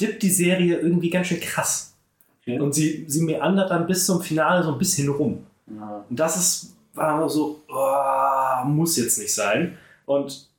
dippt 0.00 0.22
die 0.22 0.30
Serie 0.30 0.78
irgendwie 0.78 1.10
ganz 1.10 1.26
schön 1.28 1.40
krass. 1.40 1.94
Okay. 2.40 2.58
Und 2.58 2.74
sie, 2.74 3.04
sie 3.08 3.22
meandert 3.22 3.70
dann 3.70 3.86
bis 3.86 4.06
zum 4.06 4.22
Finale 4.22 4.62
so 4.62 4.72
ein 4.72 4.78
bisschen 4.78 5.08
rum. 5.10 5.44
Ja. 5.66 6.04
Und 6.08 6.18
das 6.18 6.36
ist, 6.36 6.74
war 6.94 7.28
so, 7.28 7.60
oh, 7.68 8.64
muss 8.66 8.96
jetzt 8.96 9.18
nicht 9.18 9.34
sein. 9.34 9.76
Und 10.06 10.49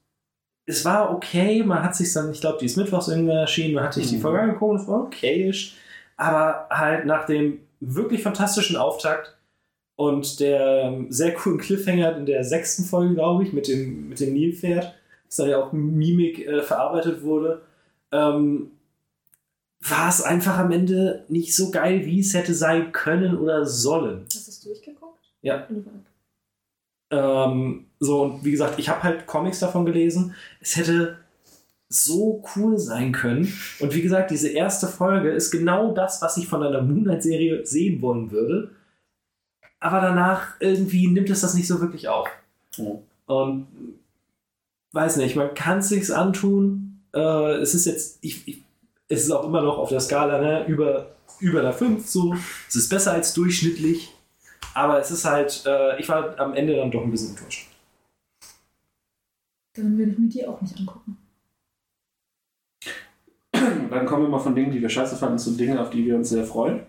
es 0.71 0.85
war 0.85 1.11
okay, 1.13 1.63
man 1.63 1.83
hat 1.83 1.95
sich 1.95 2.11
dann, 2.13 2.31
ich 2.31 2.41
glaube, 2.41 2.57
die 2.59 2.65
ist 2.65 2.77
mittwochs 2.77 3.07
irgendwann 3.09 3.37
erschienen, 3.37 3.75
man 3.75 3.83
hat 3.83 3.93
sich 3.93 4.07
die 4.09 4.15
Mhm. 4.17 4.21
Folge 4.21 4.39
angeguckt, 4.41 4.81
es 4.81 4.87
war 4.87 5.01
okayisch. 5.03 5.75
Aber 6.17 6.67
halt 6.69 7.05
nach 7.05 7.25
dem 7.25 7.59
wirklich 7.79 8.23
fantastischen 8.23 8.75
Auftakt 8.77 9.35
und 9.95 10.39
der 10.39 10.83
ähm, 10.83 11.11
sehr 11.11 11.33
coolen 11.33 11.57
Cliffhanger 11.59 12.15
in 12.17 12.25
der 12.25 12.43
sechsten 12.43 12.83
Folge, 12.83 13.15
glaube 13.15 13.43
ich, 13.43 13.53
mit 13.53 13.67
dem, 13.67 14.09
mit 14.09 14.19
dem 14.19 14.33
Nilpferd, 14.33 14.93
das 15.27 15.35
da 15.37 15.47
ja 15.47 15.57
auch 15.61 15.71
Mimik 15.73 16.45
äh, 16.47 16.61
verarbeitet 16.61 17.23
wurde, 17.23 17.61
ähm, 18.11 18.71
war 19.79 20.09
es 20.09 20.21
einfach 20.21 20.59
am 20.59 20.71
Ende 20.71 21.25
nicht 21.27 21.55
so 21.55 21.71
geil, 21.71 22.05
wie 22.05 22.19
es 22.19 22.33
hätte 22.35 22.53
sein 22.53 22.91
können 22.91 23.37
oder 23.37 23.65
sollen. 23.65 24.25
hast 24.25 24.47
du 24.47 24.51
es 24.51 24.61
durchgeguckt? 24.61 25.19
Ja. 25.41 25.67
Ähm, 27.09 27.85
so, 28.01 28.24
und 28.24 28.44
wie 28.44 28.50
gesagt, 28.50 28.80
ich 28.80 28.90
habe 28.90 29.03
halt 29.03 29.28
Comics 29.28 29.60
davon 29.60 29.85
gelesen. 29.85 30.34
Es 30.60 30.76
hätte 30.76 31.17
so 31.88 32.44
cool 32.56 32.80
sein 32.80 33.12
können. 33.12 33.53
Und 33.80 33.94
wie 33.94 34.01
gesagt, 34.01 34.32
diese 34.32 34.50
erste 34.50 34.88
Folge 34.88 35.30
ist 35.30 35.51
genau 35.51 35.94
das, 35.94 36.19
was 36.19 36.35
ich 36.38 36.48
von 36.48 36.64
einer 36.64 36.82
Moonlight-Serie 36.82 37.64
sehen 37.64 38.01
wollen 38.01 38.32
würde. 38.32 38.72
Aber 39.80 40.01
danach 40.01 40.56
irgendwie 40.60 41.08
nimmt 41.10 41.30
es 41.30 41.42
das 41.42 41.53
nicht 41.53 41.67
so 41.67 41.80
wirklich 41.80 42.08
auf. 42.08 42.28
Ja. 42.78 42.98
Und 43.28 43.67
weiß 44.94 45.17
nicht, 45.17 45.35
man 45.35 45.53
kann 45.53 45.78
es 45.78 45.90
sich 45.90 46.14
antun. 46.14 47.03
Äh, 47.14 47.58
es 47.58 47.76
ist 47.76 47.85
jetzt, 47.85 48.17
ich, 48.22 48.48
ich, 48.48 48.64
es 49.10 49.26
ist 49.26 49.32
auch 49.32 49.46
immer 49.46 49.62
noch 49.62 49.78
auf 49.78 49.90
der 49.90 50.00
Skala 50.00 50.42
ne, 50.42 50.66
über, 50.66 51.12
über 51.40 51.60
einer 51.60 51.74
5 51.74 52.10
so. 52.10 52.34
Es 52.67 52.76
ist 52.76 52.90
besser 52.90 53.12
als 53.12 53.35
durchschnittlich. 53.35 54.12
Aber 54.74 55.00
es 55.00 55.12
ist 55.12 55.26
halt, 55.26 55.64
äh, 55.67 56.00
ich 56.00 56.10
war 56.10 56.40
am 56.40 56.56
Ende 56.56 56.78
dann 56.78 56.90
doch 56.90 57.03
ein 57.03 57.12
bisschen 57.12 57.32
enttäuscht. 57.32 57.70
Dann 59.73 59.97
würde 59.97 60.11
ich 60.11 60.17
mir 60.17 60.29
die 60.29 60.47
auch 60.47 60.61
nicht 60.61 60.77
angucken. 60.77 61.17
dann 63.89 64.05
kommen 64.05 64.23
wir 64.23 64.29
mal 64.29 64.39
von 64.39 64.55
Dingen, 64.55 64.71
die 64.71 64.81
wir 64.81 64.89
scheiße 64.89 65.15
fanden, 65.15 65.39
zu 65.39 65.51
Dingen, 65.51 65.77
auf 65.77 65.89
die 65.89 66.05
wir 66.05 66.15
uns 66.15 66.29
sehr 66.29 66.43
freuen. 66.45 66.81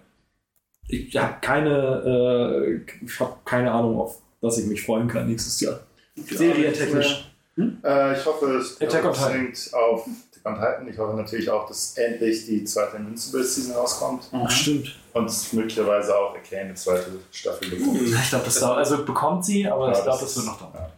Ich 0.88 1.16
habe 1.16 1.36
keine, 1.40 2.82
äh, 2.84 3.04
ich 3.04 3.20
hab 3.20 3.44
keine 3.46 3.70
Ahnung, 3.70 3.98
auf 3.98 4.20
was 4.40 4.58
ich 4.58 4.66
mich 4.66 4.82
freuen 4.82 5.08
kann 5.08 5.28
nächstes 5.28 5.60
Jahr. 5.60 5.80
Serientechnisch. 6.16 7.32
Äh, 7.56 8.18
ich 8.18 8.26
hoffe, 8.26 8.56
es 8.56 8.80
Attack 8.80 9.04
on 9.04 9.12
Titan. 9.12 9.52
auf 9.72 10.06
Attack 10.06 10.46
on 10.46 10.54
Titan. 10.54 10.88
Ich 10.88 10.98
hoffe 10.98 11.16
natürlich 11.16 11.50
auch, 11.50 11.66
dass 11.68 11.96
endlich 11.96 12.46
die 12.46 12.64
zweite 12.64 12.96
Invincible 12.96 13.44
Season 13.44 13.76
rauskommt. 13.76 14.28
Ach, 14.32 14.50
stimmt. 14.50 14.96
Und 15.12 15.52
möglicherweise 15.52 16.16
auch 16.16 16.34
Arcane 16.34 16.62
eine 16.62 16.74
zweite 16.74 17.10
Staffel 17.30 17.70
bekommt. 17.70 18.00
Ich 18.02 18.28
glaube, 18.30 18.44
das 18.44 18.58
dauert, 18.58 18.78
also 18.78 19.04
bekommt 19.04 19.44
sie, 19.44 19.66
aber 19.68 19.92
Ja, 19.92 19.98
ich 19.98 20.02
glaube, 20.02 20.20
das 20.20 20.34
das 20.34 20.36
wird 20.36 20.46
noch 20.46 20.58
dauern. 20.58 20.90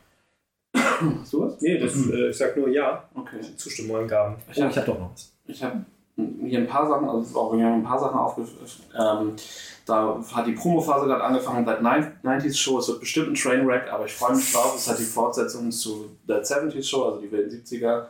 Hast 1.21 1.33
du 1.33 1.43
was? 1.43 1.61
Nee, 1.61 1.79
das, 1.79 1.95
äh, 2.11 2.29
ich 2.29 2.37
sag 2.37 2.57
nur 2.57 2.69
ja. 2.69 3.05
Okay. 3.15 3.41
Zustimmung 3.57 3.97
angaben. 3.97 4.37
Ich 4.53 4.61
habe 4.61 4.75
hab 4.75 4.87
doch 4.87 4.99
noch 4.99 5.13
was. 5.13 5.33
Ich 5.47 5.63
habe 5.63 5.85
hier 6.17 6.61
ein 6.61 6.67
paar 6.67 6.89
Sachen, 6.89 7.09
also 7.09 7.41
auch 7.41 7.53
ein 7.53 7.83
paar 7.83 7.99
Sachen 7.99 8.19
aufgeführt. 8.19 8.79
Ähm, 8.99 9.35
da 9.87 10.23
hat 10.33 10.47
die 10.47 10.53
Promophase 10.53 11.07
gerade 11.07 11.25
angefangen, 11.25 11.67
seit 11.67 11.81
90s 11.81 12.57
Show. 12.57 12.79
Es 12.79 12.89
wird 12.89 13.01
bestimmt 13.01 13.29
ein 13.29 13.35
Trainwreck, 13.35 13.93
aber 13.93 14.07
ich 14.07 14.15
freue 14.15 14.37
mich 14.37 14.53
drauf. 14.53 14.75
Es 14.77 14.89
hat 14.89 14.99
die 14.99 15.05
Fortsetzung 15.05 15.71
zu 15.73 16.17
der 16.29 16.45
70s 16.45 16.89
Show, 16.89 17.05
also 17.05 17.21
die 17.21 17.31
wilden 17.33 17.51
70er, 17.51 18.07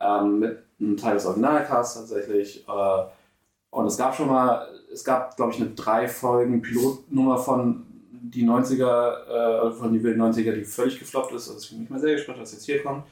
ähm, 0.00 0.40
mit 0.40 0.58
einem 0.80 0.96
Teil 0.96 1.14
des 1.14 1.26
Originalcasts 1.26 1.94
tatsächlich. 1.94 2.66
Äh, 2.68 3.04
und 3.70 3.86
es 3.86 3.96
gab 3.96 4.14
schon 4.14 4.28
mal, 4.28 4.68
es 4.92 5.04
gab, 5.04 5.36
glaube 5.36 5.52
ich, 5.52 5.60
eine 5.60 5.70
drei 5.70 6.08
Folgen 6.08 6.60
Pilotnummer 6.60 7.38
von 7.38 7.86
die 8.30 8.44
90er, 8.44 9.68
äh, 9.68 9.72
von 9.72 9.92
die 9.92 10.02
wilden 10.02 10.22
90er, 10.22 10.52
die 10.52 10.64
völlig 10.64 10.98
gefloppt 10.98 11.32
ist. 11.34 11.48
Also 11.48 11.60
ich 11.60 11.70
bin 11.70 11.80
nicht 11.80 11.90
mal 11.90 12.00
sehr 12.00 12.14
gespannt, 12.14 12.38
was 12.40 12.52
jetzt 12.52 12.64
hier 12.64 12.82
kommt. 12.82 13.04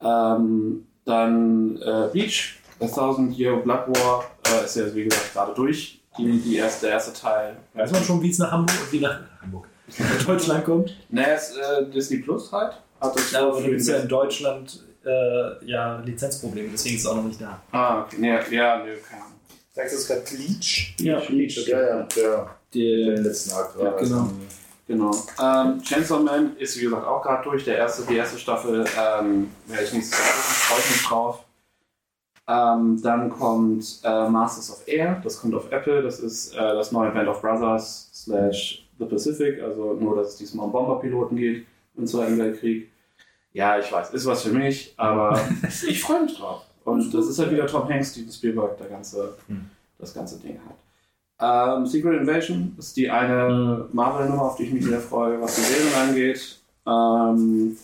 Ähm, 0.00 0.86
dann 1.04 1.76
äh, 1.80 2.08
Bleach, 2.12 2.58
A 2.80 2.86
Thousand 2.86 3.36
Year 3.36 3.56
Blood 3.56 3.88
War, 3.88 4.24
äh, 4.46 4.64
ist 4.64 4.76
ja 4.76 4.94
wie 4.94 5.04
gesagt 5.04 5.32
gerade 5.32 5.54
durch. 5.54 6.00
Die, 6.18 6.38
die 6.40 6.56
erste, 6.56 6.86
der 6.86 6.94
erste 6.96 7.12
Teil. 7.18 7.56
Weiß 7.72 7.90
man 7.90 8.02
schon, 8.04 8.20
wie 8.22 8.30
es 8.30 8.38
nach 8.38 8.50
Hamburg, 8.52 8.76
wie 8.90 9.00
nach 9.00 9.20
Hamburg, 9.40 9.66
nach 9.98 10.24
Deutschland 10.26 10.64
kommt? 10.64 10.94
Ne, 11.08 11.26
es 11.32 11.56
äh, 11.56 11.86
Disney 11.90 12.18
Plus 12.18 12.52
halt. 12.52 12.74
Hat 13.00 13.16
das 13.16 13.30
Ja, 13.32 13.48
aber 13.48 13.60
du 13.62 13.68
bist 13.70 13.88
den- 13.88 13.94
ja 13.96 14.00
in 14.02 14.08
Deutschland 14.08 14.84
äh, 15.04 15.64
ja 15.66 15.98
Lizenzprobleme, 16.04 16.68
deswegen 16.70 16.96
ist 16.96 17.00
es 17.02 17.06
auch 17.06 17.16
noch 17.16 17.24
nicht 17.24 17.40
da. 17.40 17.60
Ah, 17.72 18.02
okay. 18.02 18.16
Nee, 18.18 18.28
ja, 18.54 18.84
nee, 18.84 18.92
keine 19.08 19.22
Ahnung. 19.22 19.38
Sagst 19.72 19.94
du 19.94 19.98
es 19.98 20.06
gerade 20.06 20.20
Bleach? 20.20 20.94
Ja, 21.00 21.18
Bleach, 21.20 21.58
okay. 21.60 21.70
Ja, 21.70 22.06
ja, 22.22 22.56
der, 22.74 23.14
den 23.14 23.24
letzten 23.24 23.52
Akt 23.52 23.78
war. 23.78 23.84
Ja, 23.84 23.96
genau. 23.98 24.30
Genau. 24.86 25.10
Ähm, 25.40 25.80
Chainsaw 25.82 26.22
Man 26.22 26.56
ist 26.56 26.78
wie 26.78 26.84
gesagt 26.84 27.06
auch 27.06 27.22
gerade 27.22 27.44
durch. 27.44 27.64
Der 27.64 27.78
erste, 27.78 28.02
die 28.02 28.16
erste 28.16 28.38
Staffel 28.38 28.84
ähm, 28.98 29.50
werde 29.66 29.84
ich 29.84 29.92
nächstes 29.92 30.18
Jahr 30.18 30.28
gucken, 30.28 30.42
freue 30.42 30.78
ich 30.80 30.90
mich 30.90 31.06
drauf. 31.06 31.44
Ähm, 32.48 33.00
dann 33.00 33.30
kommt 33.30 34.00
äh, 34.02 34.28
Masters 34.28 34.70
of 34.70 34.88
Air, 34.88 35.20
das 35.22 35.40
kommt 35.40 35.54
auf 35.54 35.70
Apple, 35.70 36.02
das 36.02 36.18
ist 36.18 36.54
äh, 36.54 36.58
das 36.58 36.90
neue 36.90 37.10
Band 37.12 37.28
of 37.28 37.40
Brothers 37.40 38.10
slash 38.12 38.84
The 38.98 39.04
Pacific, 39.04 39.62
also 39.62 39.94
nur, 39.94 40.16
dass 40.16 40.30
es 40.30 40.36
diesmal 40.36 40.66
um 40.66 40.72
Bomberpiloten 40.72 41.36
geht 41.36 41.66
im 41.96 42.06
Zweiten 42.06 42.36
Weltkrieg. 42.38 42.90
Ja, 43.52 43.78
ich 43.78 43.90
weiß, 43.92 44.10
ist 44.10 44.26
was 44.26 44.42
für 44.42 44.52
mich, 44.52 44.92
aber 44.96 45.40
ich 45.86 46.02
freue 46.02 46.24
mich 46.24 46.36
drauf. 46.36 46.62
Und 46.84 47.14
das 47.14 47.28
ist 47.28 47.38
halt 47.38 47.52
wieder 47.52 47.66
Tom 47.66 47.88
Hanks, 47.88 48.10
Steven 48.10 48.32
Spielberg, 48.32 48.76
der 48.76 48.88
ganze, 48.88 49.36
das 49.98 50.12
ganze 50.12 50.40
Ding 50.40 50.58
hat. 50.68 50.76
Ähm, 51.42 51.86
Secret 51.86 52.20
Invasion 52.20 52.74
ist 52.78 52.96
die 52.96 53.10
eine 53.10 53.86
Marvel-Nummer, 53.92 54.42
auf 54.42 54.56
die 54.56 54.64
ich 54.64 54.72
mich 54.72 54.84
sehr 54.84 55.00
freue, 55.00 55.40
was 55.40 55.56
die 55.56 55.60
Serien 55.62 55.94
angeht. 56.08 56.60
Ähm, 56.86 57.76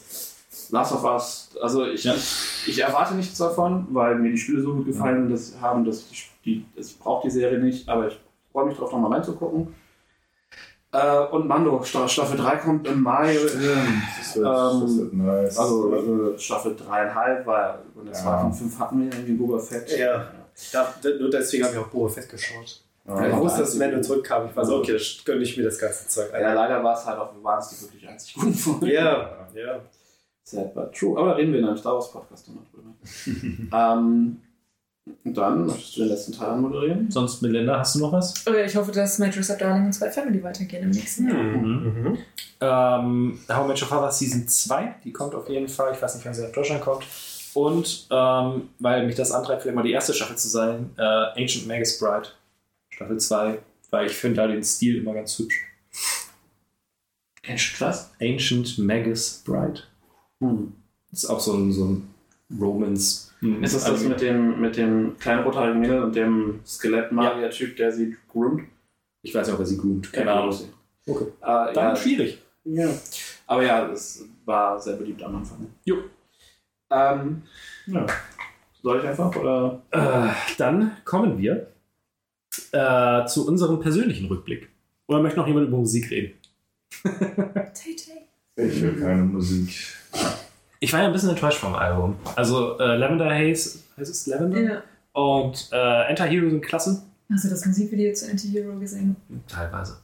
Last 0.71 0.92
of 0.92 1.03
Us, 1.05 1.51
also 1.62 1.87
ich, 1.87 2.05
ich, 2.07 2.69
ich 2.69 2.78
erwarte 2.83 3.15
nichts 3.15 3.39
davon, 3.39 3.87
weil 3.91 4.17
mir 4.17 4.31
die 4.31 4.37
Spiele 4.39 4.60
so 4.62 4.74
gut 4.74 4.87
gefallen 4.87 5.31
dass, 5.31 5.55
haben, 5.60 5.85
dass 5.85 6.07
ich, 6.10 6.31
die, 6.44 6.65
ich 6.76 6.99
brauche 6.99 7.26
die 7.26 7.31
Serie 7.33 7.58
nicht, 7.58 7.89
aber 7.89 8.08
ich 8.08 8.21
freue 8.53 8.67
mich 8.67 8.76
drauf, 8.76 8.92
nochmal 8.92 9.12
reinzugucken. 9.15 9.74
Äh, 10.92 11.19
und 11.31 11.47
Mando, 11.49 11.83
Sta- 11.85 12.07
Staffel 12.08 12.37
3 12.39 12.57
kommt 12.57 12.87
im 12.87 13.03
Mai. 13.03 13.35
Das 13.35 14.35
wird, 14.37 14.47
das 14.47 14.74
Ähm, 14.83 14.99
wird 14.99 15.12
nice. 15.15 15.58
Also 15.58 15.94
äh, 16.35 16.39
Staffel 16.39 16.73
3,5, 16.76 17.47
weil 17.47 17.74
in 17.99 18.05
der 18.07 18.15
Ja. 18.15 18.21
2 18.23 18.39
von 18.41 18.53
5 18.55 18.78
hatten 18.78 19.01
wir 19.01 19.12
irgendwie 19.12 19.33
Boba 19.33 19.58
Fett. 19.58 19.91
Ja. 19.99 20.24
ja 20.73 20.94
d- 21.03 21.19
nur 21.19 21.31
deswegen 21.31 21.65
habe 21.65 21.74
ich 21.74 21.81
auch 21.81 21.89
Boba 21.89 22.08
Fett 22.08 22.28
geschaut. 22.28 22.83
Ja. 23.08 23.28
ich 23.28 23.37
wusste, 23.37 23.60
dass 23.60 23.74
Mando 23.74 24.01
zurückkam. 24.01 24.47
Ich 24.47 24.57
war 24.57 24.65
so, 24.65 24.76
okay, 24.76 24.92
das 24.92 25.24
gönne 25.24 25.42
ich 25.42 25.57
mir 25.57 25.65
das 25.65 25.78
ganze 25.78 26.07
Zeug. 26.08 26.31
Ja, 26.33 26.53
leider 26.53 26.85
war 26.85 26.97
es 26.97 27.07
halt 27.07 27.19
auch, 27.19 27.31
waren 27.42 27.58
es 27.58 27.71
die 27.71 27.83
wirklich 27.83 28.07
einzig 28.08 28.35
guten 28.35 28.55
Folgen. 28.55 28.87
Ja, 28.87 29.47
ja. 29.55 29.81
Sad 30.44 30.74
but 30.74 30.94
true. 30.94 31.19
Aber 31.19 31.31
da 31.31 31.35
reden 31.35 31.53
wir 31.53 31.60
in 31.60 31.67
einem 31.67 31.76
Star 31.76 31.94
Wars 31.94 32.12
Podcast 32.12 32.49
noch 32.49 32.62
drüber. 32.71 32.94
ähm, 33.73 34.39
und 35.24 35.37
dann 35.37 35.67
möchtest 35.67 35.97
du 35.97 36.01
den 36.01 36.08
letzten 36.10 36.33
Teil 36.33 36.51
anmoderieren? 36.51 37.10
Sonst, 37.10 37.41
Melinda, 37.42 37.78
hast 37.78 37.94
du 37.94 38.01
noch 38.01 38.12
was? 38.12 38.44
Ja, 38.44 38.57
ich 38.57 38.76
hoffe, 38.76 38.92
dass 38.92 39.19
Matrix 39.19 39.51
of 39.51 39.58
Darling 39.58 39.87
und 39.87 39.94
Spy 39.94 40.10
Family 40.10 40.42
weitergehen 40.42 40.85
im 40.85 40.91
nächsten 40.91 41.28
Jahr. 41.28 41.42
Mhm. 41.42 42.19
Ähm, 42.60 43.41
How 43.49 43.67
Met 43.67 43.81
Your 43.81 43.89
Father 43.89 44.10
Season 44.10 44.47
2, 44.47 44.97
die 45.05 45.12
kommt 45.12 45.35
auf 45.35 45.49
jeden 45.49 45.69
Fall. 45.69 45.92
Ich 45.94 46.03
weiß 46.03 46.15
nicht, 46.15 46.26
wann 46.26 46.35
sie 46.35 46.42
nach 46.42 46.53
Deutschland 46.53 46.83
kommt. 46.83 47.05
Und 47.55 48.07
ähm, 48.10 48.69
weil 48.78 49.07
mich 49.07 49.17
das 49.17 49.33
antreibt, 49.33 49.62
vielleicht 49.62 49.76
mal 49.76 49.83
die 49.83 49.92
erste 49.92 50.12
Staffel 50.12 50.37
zu 50.37 50.49
sein, 50.49 50.91
äh, 50.99 51.03
Ancient 51.42 51.67
Magus 51.67 51.99
Bride, 51.99 52.28
Staffel 52.99 53.21
2, 53.21 53.59
weil 53.91 54.07
ich 54.09 54.13
finde 54.13 54.39
da 54.41 54.49
den 54.49 54.65
Stil 54.65 54.97
immer 54.97 55.15
ganz 55.15 55.39
hübsch. 55.39 55.63
Ancient 57.47 57.81
was? 57.81 58.11
Ancient 58.21 58.77
Magus 58.79 59.41
Bride. 59.47 59.83
Hm. 60.41 60.73
Ist 61.13 61.27
auch 61.27 61.39
so 61.39 61.55
ein, 61.55 61.71
so 61.73 61.85
ein 61.85 62.15
Romance. 62.61 63.33
hm, 63.39 63.63
Ist 63.63 63.77
das 63.77 63.85
das 63.85 64.01
Anime. 64.01 64.09
mit 64.11 64.21
dem, 64.21 64.61
mit 64.61 64.77
dem 64.77 65.17
kleinen 65.19 65.45
rothaarigen 65.45 65.81
Mädel 65.81 66.03
und 66.03 66.17
dem 66.17 66.59
Skelett-Magier-Typ, 66.67 67.77
der 67.77 67.93
sie 67.93 68.17
groomt? 68.33 68.65
Ich 69.23 69.33
weiß 69.33 69.47
nicht, 69.47 69.55
ob 69.55 69.61
er 69.61 69.67
sie 69.67 69.79
groomt. 69.79 70.13
Keine 70.13 70.33
Ahnung. 70.33 70.59
Okay. 71.07 71.25
Äh, 71.41 71.73
Dann 71.73 71.75
ja, 71.75 71.97
schwierig. 71.97 72.43
ja. 72.65 72.91
Aber 73.47 73.63
ja, 73.63 73.89
es 73.93 74.25
war 74.45 74.81
sehr 74.81 74.97
beliebt 74.97 75.23
am 75.23 75.37
Anfang. 75.37 75.69
Jo. 75.85 75.99
Ähm, 76.91 77.43
ja. 77.87 78.07
Soll 78.83 78.99
ich 78.99 79.07
einfach? 79.07 79.35
Oder? 79.37 79.83
Äh, 79.93 80.33
dann 80.59 80.97
kommen 81.05 81.39
wir 81.39 81.69
äh, 82.73 83.26
zu 83.26 83.47
unserem 83.47 83.81
persönlichen 83.81 84.26
Rückblick. 84.26 84.69
Oder 85.07 85.23
möchte 85.23 85.39
noch 85.39 85.47
jemand 85.47 85.69
über 85.69 85.78
Musik 85.78 86.10
reden? 86.10 86.35
Tay 87.03 87.97
Tay. 87.97 88.26
Ich 88.57 88.83
will 88.83 89.01
keine 89.01 89.23
Musik. 89.23 89.71
Ich 90.81 90.92
war 90.92 91.01
ja 91.01 91.07
ein 91.07 91.12
bisschen 91.12 91.31
enttäuscht 91.31 91.58
vom 91.58 91.74
Album. 91.74 92.17
Also 92.37 92.78
äh, 92.78 92.97
Lavender 92.97 93.31
Haze, 93.31 93.81
heißt 93.97 94.10
es 94.10 94.26
Lavender? 94.26 94.60
Ja. 94.60 94.83
Und 95.12 95.69
äh, 95.73 95.76
Anti-Hero 95.76 96.51
sind 96.51 96.60
klasse. 96.60 97.03
Hast 97.31 97.44
du 97.44 97.49
das 97.49 97.65
Musikvideo 97.67 98.12
zu 98.12 98.31
Anti-Hero 98.31 98.78
gesehen? 98.78 99.17
Teilweise. 99.49 99.99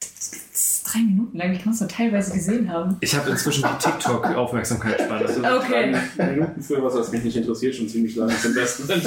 Das 0.00 0.32
ist 0.52 0.84
drei 0.84 1.00
Minuten 1.00 1.36
lang. 1.38 1.52
Ich 1.52 1.62
kann 1.62 1.72
es 1.72 1.80
nur 1.80 1.88
teilweise 1.88 2.32
gesehen 2.32 2.70
haben. 2.70 2.96
Ich 3.00 3.14
habe 3.14 3.30
inzwischen 3.30 3.62
die 3.62 3.84
TikTok-Aufmerksamkeitsspanne. 3.84 5.24
Okay. 5.58 5.96
Drei 6.16 6.32
Minuten 6.32 6.62
für 6.62 6.82
was, 6.82 6.94
was 6.94 7.10
mich 7.12 7.24
nicht 7.24 7.36
interessiert, 7.36 7.74
schon 7.74 7.88
ziemlich 7.88 8.14
lange 8.16 8.36
zum 8.36 8.54
Besten 8.54 8.84
sind. 8.84 9.06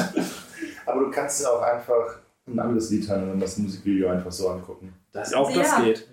Aber 0.86 1.02
du 1.02 1.12
kannst 1.12 1.44
ja 1.44 1.50
auch 1.50 1.62
einfach 1.62 2.20
ein 2.48 2.60
anderes 2.60 2.90
Lied 2.92 3.08
hören 3.10 3.24
und 3.24 3.30
dann 3.30 3.40
das 3.40 3.58
Musikvideo 3.58 4.10
einfach 4.10 4.32
so 4.32 4.50
angucken. 4.50 4.94
Das 5.12 5.34
Auch 5.34 5.52
das 5.52 5.72
Ja. 5.72 5.82
geht. 5.84 6.08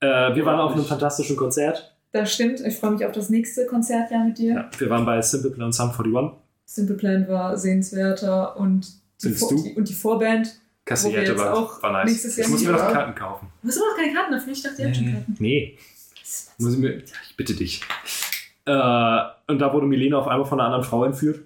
Äh, 0.00 0.34
wir 0.34 0.44
waren 0.44 0.60
auf 0.60 0.72
einem 0.72 0.84
fantastischen 0.84 1.36
Konzert. 1.36 1.94
Das 2.12 2.32
stimmt. 2.32 2.60
Ich 2.60 2.76
freue 2.76 2.92
mich 2.92 3.04
auf 3.04 3.12
das 3.12 3.30
nächste 3.30 3.66
Konzertjahr 3.66 4.24
mit 4.24 4.38
dir. 4.38 4.54
Ja, 4.54 4.70
wir 4.78 4.90
waren 4.90 5.04
bei 5.06 5.20
Simple 5.22 5.50
Plan 5.50 5.72
Sum 5.72 5.90
41. 5.90 6.38
Simple 6.66 6.96
Plan 6.96 7.28
war 7.28 7.56
sehenswerter 7.56 8.56
und 8.56 8.86
die, 9.22 9.30
Vor 9.32 9.48
du? 9.50 9.62
die, 9.62 9.74
und 9.74 9.88
die 9.88 9.94
Vorband. 9.94 10.60
Kassierte 10.84 11.38
war, 11.38 11.54
auch 11.56 11.82
war 11.82 11.92
nice. 11.92 12.10
nächstes 12.10 12.36
Jahr 12.36 12.46
ich 12.46 12.52
muss 12.52 12.62
mir 12.62 12.72
noch 12.72 12.92
Karten 12.92 13.14
kaufen. 13.14 13.48
Du 13.62 13.68
hast 13.68 13.78
aber 13.78 13.86
noch 13.86 13.96
keine 13.96 14.12
Karten 14.12 14.32
dafür. 14.32 14.52
Ich 14.52 14.62
dachte, 14.62 14.82
ihr 14.82 14.88
habt 14.88 14.96
schon 14.96 15.12
Karten. 15.12 15.36
Nee. 15.38 15.78
Muss 16.58 16.74
ich, 16.74 16.78
mir, 16.78 16.96
ich 16.98 17.36
bitte 17.38 17.54
dich. 17.54 17.80
Äh, 18.66 18.70
und 19.46 19.58
da 19.60 19.72
wurde 19.72 19.86
Milena 19.86 20.18
auf 20.18 20.28
einmal 20.28 20.46
von 20.46 20.60
einer 20.60 20.66
anderen 20.68 20.84
Frau 20.84 21.04
entführt. 21.04 21.40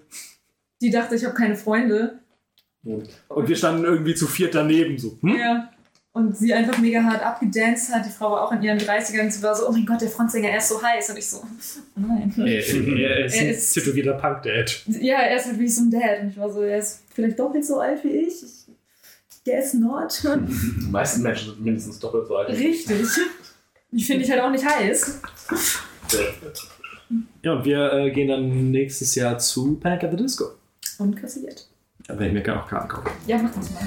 Die 0.81 0.89
dachte, 0.91 1.15
ich 1.15 1.23
habe 1.23 1.33
keine 1.35 1.55
Freunde. 1.55 2.19
Und 2.83 3.47
wir 3.47 3.55
standen 3.55 3.83
irgendwie 3.83 4.15
zu 4.15 4.27
viert 4.27 4.55
daneben. 4.55 4.97
So. 4.97 5.17
Hm? 5.21 5.35
Ja. 5.37 5.69
Und 6.11 6.35
sie 6.35 6.53
einfach 6.53 6.77
mega 6.79 7.03
hart 7.03 7.23
abgedanced 7.23 7.93
hat. 7.93 8.05
Die 8.05 8.09
Frau 8.09 8.31
war 8.31 8.43
auch 8.43 8.51
in 8.51 8.63
ihren 8.63 8.79
30ern. 8.79 9.23
und 9.23 9.33
Sie 9.33 9.43
war 9.43 9.55
so, 9.55 9.69
oh 9.69 9.71
mein 9.71 9.85
Gott, 9.85 10.01
der 10.01 10.09
Frontsänger, 10.09 10.49
er 10.49 10.57
ist 10.57 10.69
so 10.69 10.81
heiß. 10.81 11.11
Und 11.11 11.17
ich 11.17 11.29
so, 11.29 11.37
oh 11.37 11.99
nein. 11.99 12.33
Er, 12.37 12.45
er 12.97 13.25
ist 13.25 13.77
ein 13.77 13.83
tätowierter 13.83 14.13
Punk-Dad. 14.13 14.83
Ja, 14.87 15.19
er 15.19 15.37
ist 15.37 15.45
halt 15.45 15.59
wie 15.59 15.67
so 15.67 15.83
ein 15.83 15.91
Dad. 15.91 16.21
Und 16.21 16.29
ich 16.29 16.37
war 16.37 16.51
so, 16.51 16.61
er 16.61 16.79
ist 16.79 17.03
vielleicht 17.13 17.39
doppelt 17.39 17.65
so 17.65 17.79
alt 17.79 18.03
wie 18.03 18.09
ich. 18.09 18.43
ich 18.43 18.59
der 19.45 19.59
ist 19.59 19.73
not. 19.75 20.21
Die 20.23 20.91
meisten 20.91 21.23
Menschen 21.23 21.53
sind 21.53 21.63
mindestens 21.63 21.99
doppelt 21.99 22.27
so 22.27 22.35
alt. 22.35 22.49
Richtig. 22.49 23.07
Die 23.91 24.03
finde 24.03 24.23
ich 24.23 24.31
halt 24.31 24.41
auch 24.41 24.51
nicht 24.51 24.65
heiß. 24.65 25.21
Ja, 27.41 27.53
und 27.53 27.65
wir 27.65 27.93
äh, 27.93 28.11
gehen 28.11 28.27
dann 28.27 28.71
nächstes 28.71 29.15
Jahr 29.15 29.37
zu 29.39 29.75
Panic 29.75 30.03
at 30.03 30.11
the 30.11 30.17
Disco. 30.17 30.45
Und 30.97 31.15
kassiert. 31.15 31.68
Da 32.09 32.15
werde 32.15 32.25
ich 32.25 32.33
mir 32.33 32.41
gerne 32.41 32.63
auch 32.63 32.67
Karten 32.67 32.87
kaufen. 32.87 33.07
Ja, 33.27 33.37
mach 33.37 33.53
das 33.53 33.69
mal. 33.69 33.83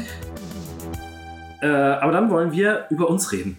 Äh, 1.60 1.66
aber 2.00 2.12
dann 2.12 2.30
wollen 2.30 2.52
wir 2.52 2.86
über 2.88 3.10
uns 3.10 3.32
reden. 3.32 3.56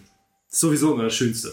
Das 0.47 0.53
ist 0.53 0.59
sowieso 0.61 0.93
immer 0.93 1.03
das 1.03 1.13
Schönste. 1.13 1.51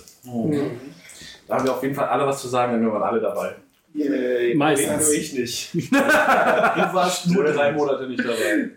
Da 1.48 1.56
haben 1.56 1.64
wir 1.64 1.74
auf 1.74 1.82
jeden 1.82 1.96
Fall 1.96 2.06
alle 2.06 2.24
was 2.24 2.40
zu 2.40 2.46
sagen, 2.46 2.74
denn 2.74 2.82
wir 2.82 2.92
waren 2.92 3.02
alle 3.02 3.20
dabei. 3.20 3.56
Yay, 3.94 4.54
Meistens. 4.54 5.08
Nur 5.08 5.12
ich 5.12 5.32
nicht. 5.32 5.74
Du 5.90 6.94
warst 6.94 7.26
nur 7.26 7.42
drei 7.42 7.72
Monate 7.72 8.06
nicht 8.06 8.24
dabei. 8.24 8.70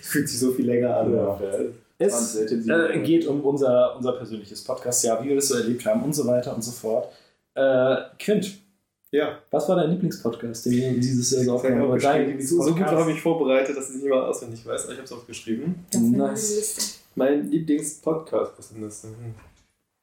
Fühlt 0.00 0.26
sich 0.26 0.38
so 0.38 0.52
viel 0.52 0.64
länger 0.64 0.96
an. 0.96 1.12
Ja. 1.12 1.38
Es 1.98 2.36
äh, 2.36 2.98
geht 3.00 3.26
um 3.26 3.42
unser, 3.42 3.94
unser 3.96 4.12
persönliches 4.12 4.64
Podcast-Jahr, 4.64 5.22
wie 5.22 5.28
wir 5.28 5.36
das 5.36 5.48
so 5.48 5.56
erlebt 5.56 5.84
haben 5.84 6.02
und 6.02 6.14
so 6.14 6.26
weiter 6.26 6.54
und 6.54 6.62
so 6.64 6.70
fort. 6.70 7.12
Äh, 7.54 7.96
Quint, 8.18 8.63
Ja. 9.14 9.38
was 9.48 9.68
war 9.68 9.76
dein 9.76 9.90
Lieblingspodcast, 9.90 10.66
den 10.66 10.72
wir 10.72 10.92
dieses 10.94 11.30
Jahr 11.30 11.44
so 11.44 11.54
aufgenommen 11.54 11.92
haben? 11.92 12.00
Dein 12.00 12.40
So, 12.40 12.60
so 12.60 12.74
gut 12.74 12.84
habe 12.84 13.12
ich 13.12 13.22
vorbereitet, 13.22 13.76
dass 13.76 13.90
ich 13.90 13.96
nicht 13.96 14.08
mal 14.08 14.24
auswendig 14.24 14.66
weiß, 14.66 14.84
aber 14.84 14.92
ich 14.92 14.98
habe 14.98 15.04
es 15.04 15.12
aufgeschrieben. 15.12 15.86
Nice. 15.94 16.98
Mein 17.14 17.48
Lieblingspodcast, 17.48 18.58
was 18.58 18.66
ist 18.66 18.74
denn 18.74 18.82
das? 18.82 19.04
Hm. 19.04 19.34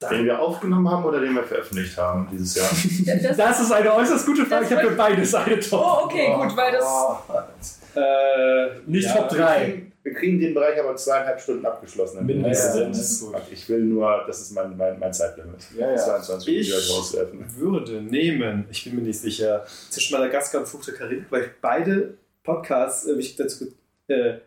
Den 0.10 0.26
wir 0.26 0.40
aufgenommen 0.40 0.90
haben 0.90 1.04
oder 1.04 1.20
den 1.20 1.36
wir 1.36 1.44
veröffentlicht 1.44 1.98
haben 1.98 2.30
dieses 2.32 2.56
Jahr? 2.56 2.70
Das, 3.22 3.36
Das 3.36 3.62
ist 3.62 3.72
eine 3.74 3.94
äußerst 3.94 4.26
gute 4.26 4.46
Frage. 4.46 4.66
Ich 4.66 4.72
habe 4.72 4.88
für 4.88 4.96
beides 4.96 5.36
eine 5.36 5.60
Top. 5.60 5.82
oh, 5.86 6.06
okay, 6.06 6.34
gut, 6.34 6.56
weil 6.56 6.72
das. 6.72 7.80
Äh, 7.94 8.80
Nicht 8.90 9.08
ja, 9.08 9.14
Top 9.14 9.34
Wir 9.34 9.40
3. 9.40 9.91
wir 10.04 10.14
kriegen 10.14 10.40
den 10.40 10.54
Bereich 10.54 10.80
aber 10.80 10.96
zweieinhalb 10.96 11.40
Stunden 11.40 11.66
abgeschlossen. 11.66 12.26
Mindestens. 12.26 13.26
Ja, 13.32 13.42
Ich 13.52 13.70
will 13.70 13.84
nur, 13.84 14.24
das 14.26 14.42
ist 14.42 14.52
mein, 14.54 14.76
mein, 14.76 14.98
mein 15.00 15.14
Zeitlimit. 15.14 15.60
Ja, 15.78 15.92
ja. 15.92 15.96
22 15.98 16.48
Uhr 16.48 16.54
Ich- 16.80 16.90
rauswerfen. 16.98 17.46
würde 17.58 18.02
nehmen, 18.02 18.66
ich 18.72 18.84
bin 18.84 18.96
mir 18.96 19.02
nicht 19.02 19.20
sicher, 19.20 19.64
zwischen 19.90 20.14
Madagaskar 20.18 20.62
und 20.62 20.68
Fluch 20.68 20.84
der 20.86 20.96
Karibik, 20.96 21.26
weil 21.30 21.52
beide 21.62 22.18
Podcasts 22.44 23.06
äh, 23.08 23.16
mich 23.16 23.36
dazu 23.36 23.72
äh, 24.08 24.40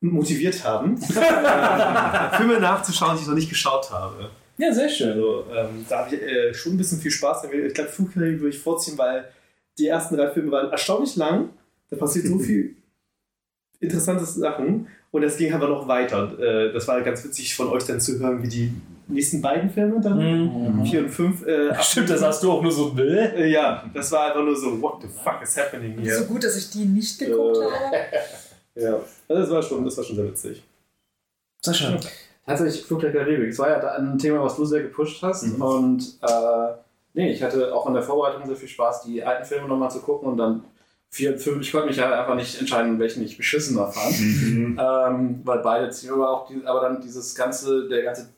motiviert 0.00 0.64
haben, 0.64 0.96
äh, 1.02 2.36
Filme 2.36 2.60
nachzuschauen, 2.60 3.16
die 3.16 3.22
ich 3.22 3.28
noch 3.28 3.34
nicht 3.34 3.48
geschaut 3.48 3.90
habe. 3.90 4.30
Ja, 4.58 4.72
sehr 4.72 4.88
schön. 4.88 5.10
Also, 5.12 5.44
ähm, 5.54 5.84
da 5.88 5.98
habe 6.04 6.14
ich 6.16 6.22
äh, 6.22 6.52
schon 6.54 6.72
ein 6.72 6.78
bisschen 6.78 6.98
viel 6.98 7.10
Spaß. 7.10 7.44
Ich 7.44 7.74
glaube, 7.74 7.90
Fluch 7.90 8.08
der 8.12 8.22
Karibik 8.22 8.40
würde 8.40 8.56
ich 8.56 8.62
vorziehen, 8.62 8.96
weil 8.98 9.28
die 9.78 9.86
ersten 9.86 10.16
drei 10.16 10.30
Filme 10.30 10.50
waren 10.50 10.70
erstaunlich 10.70 11.14
lang. 11.16 11.50
Da 11.90 11.96
passiert 11.96 12.26
so 12.26 12.38
viel 12.40 12.76
interessante 13.80 14.24
Sachen. 14.24 14.88
Und 15.16 15.22
es 15.22 15.36
ging 15.36 15.52
aber 15.52 15.68
noch 15.68 15.88
weiter. 15.88 16.22
Und, 16.24 16.38
äh, 16.40 16.72
das 16.72 16.86
war 16.88 17.00
ganz 17.02 17.24
witzig 17.24 17.54
von 17.54 17.68
euch 17.68 17.84
dann 17.84 18.00
zu 18.00 18.18
hören, 18.18 18.42
wie 18.42 18.48
die 18.48 18.72
nächsten 19.08 19.40
beiden 19.40 19.70
Filme 19.70 20.00
dann, 20.00 20.18
Mhm. 20.18 20.84
vier 20.84 21.00
und 21.00 21.10
fünf, 21.10 21.46
äh, 21.46 21.72
Stimmt, 21.82 22.10
das 22.10 22.22
hast 22.22 22.42
du 22.42 22.52
auch 22.52 22.60
nur 22.62 22.72
so. 22.72 22.92
Bäh. 22.92 23.02
äh, 23.36 23.46
ja, 23.50 23.84
das 23.94 24.10
war 24.12 24.26
einfach 24.28 24.42
nur 24.42 24.56
so, 24.56 24.80
what 24.82 25.00
the 25.00 25.08
fuck 25.08 25.40
is 25.42 25.56
happening 25.56 25.96
So 25.98 26.02
here? 26.02 26.24
gut, 26.26 26.44
dass 26.44 26.56
ich 26.56 26.70
die 26.70 26.84
nicht 26.84 27.18
geguckt 27.18 27.56
Äh, 27.58 27.62
habe. 27.64 27.96
Ja, 28.78 29.00
also 29.28 29.42
das 29.42 29.50
war 29.50 29.62
schon, 29.62 29.84
das 29.86 29.96
war 29.96 30.04
schon 30.04 30.16
sehr 30.16 30.26
witzig. 30.26 30.62
Sehr 31.62 31.72
schön. 31.72 31.96
Tatsächlich 32.46 32.84
Flug 32.84 33.00
der 33.00 33.10
Karibik. 33.12 33.48
Es 33.48 33.58
war 33.58 33.70
ja 33.70 33.80
ein 33.96 34.18
Thema, 34.18 34.42
was 34.42 34.54
du 34.56 34.66
sehr 34.66 34.82
gepusht 34.82 35.22
hast. 35.22 35.44
Mhm. 35.44 35.62
Und 35.62 36.02
äh, 36.20 36.72
nee, 37.14 37.32
ich 37.32 37.42
hatte 37.42 37.74
auch 37.74 37.86
in 37.86 37.94
der 37.94 38.02
Vorbereitung 38.02 38.46
sehr 38.46 38.54
viel 38.56 38.68
Spaß, 38.68 39.02
die 39.04 39.24
alten 39.24 39.44
Filme 39.46 39.66
nochmal 39.66 39.90
zu 39.90 40.00
gucken 40.00 40.28
und 40.28 40.36
dann 40.36 40.62
vier 41.10 41.32
und 41.32 41.38
fünf. 41.38 41.62
Ich 41.62 41.72
konnte 41.72 41.88
mich 41.88 41.96
ja 41.96 42.20
einfach 42.20 42.34
nicht 42.34 42.58
entscheiden, 42.58 42.98
welchen 42.98 43.24
ich 43.24 43.36
beschissener 43.36 43.88
fand. 43.88 44.20
Mhm. 44.20 44.80
ähm, 44.80 45.40
weil 45.44 45.58
beide 45.60 45.90
ziemlich, 45.90 46.18
aber 46.18 46.30
auch 46.30 46.46
die, 46.46 46.64
aber 46.64 46.80
dann 46.80 47.00
dieses 47.00 47.34
ganze, 47.34 47.88
der 47.88 48.02
ganze 48.02 48.28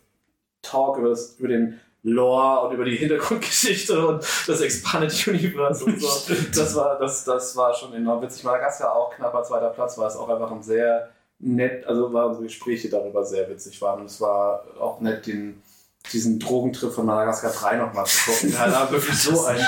Talk 0.62 0.98
über, 0.98 1.10
das, 1.10 1.36
über 1.38 1.48
den 1.48 1.80
Lore 2.02 2.66
und 2.66 2.74
über 2.74 2.84
die 2.84 2.96
Hintergrundgeschichte 2.96 4.06
und 4.06 4.24
das 4.46 4.60
Expanded 4.60 5.26
Universe 5.26 5.84
und 5.84 6.00
so. 6.00 6.34
Das 6.54 6.74
war, 6.76 6.98
das, 6.98 7.24
das 7.24 7.56
war 7.56 7.74
schon 7.74 7.92
enorm 7.94 8.22
witzig. 8.22 8.44
Madagaskar 8.44 8.94
auch 8.94 9.14
knapper 9.14 9.42
zweiter 9.42 9.70
Platz, 9.70 9.98
war 9.98 10.06
es 10.06 10.16
auch 10.16 10.28
einfach 10.28 10.50
ein 10.50 10.62
sehr 10.62 11.10
nett, 11.40 11.86
also 11.86 12.12
waren 12.12 12.34
so 12.34 12.42
Gespräche 12.42 12.88
darüber 12.88 13.24
sehr 13.24 13.48
witzig 13.48 13.80
waren. 13.82 14.00
Und 14.00 14.06
es 14.06 14.20
war 14.20 14.64
auch 14.80 15.00
nett, 15.00 15.26
den, 15.26 15.62
diesen 16.12 16.38
Drogentrip 16.38 16.92
von 16.92 17.06
Madagaskar 17.06 17.52
3 17.52 17.76
nochmal 17.76 18.06
zu 18.06 18.30
gucken. 18.30 18.52
Ja, 18.52 18.68
da 18.68 18.90
wirklich 18.90 19.16
so 19.16 19.44
ein 19.44 19.58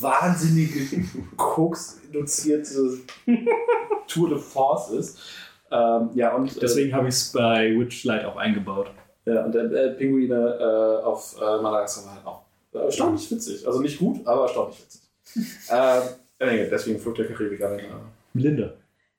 wahnsinnige 0.00 1.04
Koks-induzierte 1.36 2.98
Tour 4.08 4.28
de 4.30 4.38
Force 4.38 4.90
ist. 4.90 5.18
Ähm, 5.70 6.10
ja, 6.14 6.34
und 6.34 6.56
äh, 6.56 6.60
Deswegen 6.60 6.94
habe 6.94 7.08
ich 7.08 7.14
es 7.14 7.32
bei 7.32 7.74
Witchlight 7.78 8.24
auch 8.24 8.36
eingebaut. 8.36 8.90
ja, 9.24 9.44
und 9.44 9.54
der 9.54 9.64
äh, 9.72 9.90
Pinguine 9.92 10.34
äh, 10.60 11.04
auf 11.04 11.36
äh, 11.40 11.62
Madagaskar 11.62 12.04
war 12.06 12.14
halt 12.14 12.26
auch 12.26 12.42
äh, 12.74 12.84
erstaunlich 12.84 13.30
witzig. 13.30 13.66
Also 13.66 13.80
nicht 13.80 13.98
gut, 13.98 14.26
aber 14.26 14.42
erstaunlich 14.42 14.82
witzig. 14.82 15.00
ähm, 15.70 16.68
deswegen 16.70 16.98
Flug 16.98 17.14
der 17.14 17.26
Karibik. 17.26 17.62
aber, 17.62 17.78
äh, 17.78 17.84
Melinda. 18.34 18.74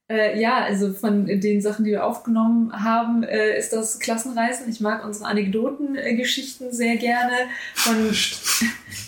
Äh, 0.09 0.39
ja, 0.39 0.57
also 0.57 0.93
von 0.93 1.25
den 1.27 1.61
Sachen, 1.61 1.85
die 1.85 1.91
wir 1.91 2.05
aufgenommen 2.05 2.71
haben, 2.83 3.23
äh, 3.23 3.57
ist 3.57 3.71
das 3.71 3.99
Klassenreisen. 3.99 4.69
Ich 4.69 4.81
mag 4.81 5.05
unsere 5.05 5.27
Anekdotengeschichten 5.27 6.73
sehr 6.73 6.97
gerne. 6.97 7.33
Von, 7.73 8.11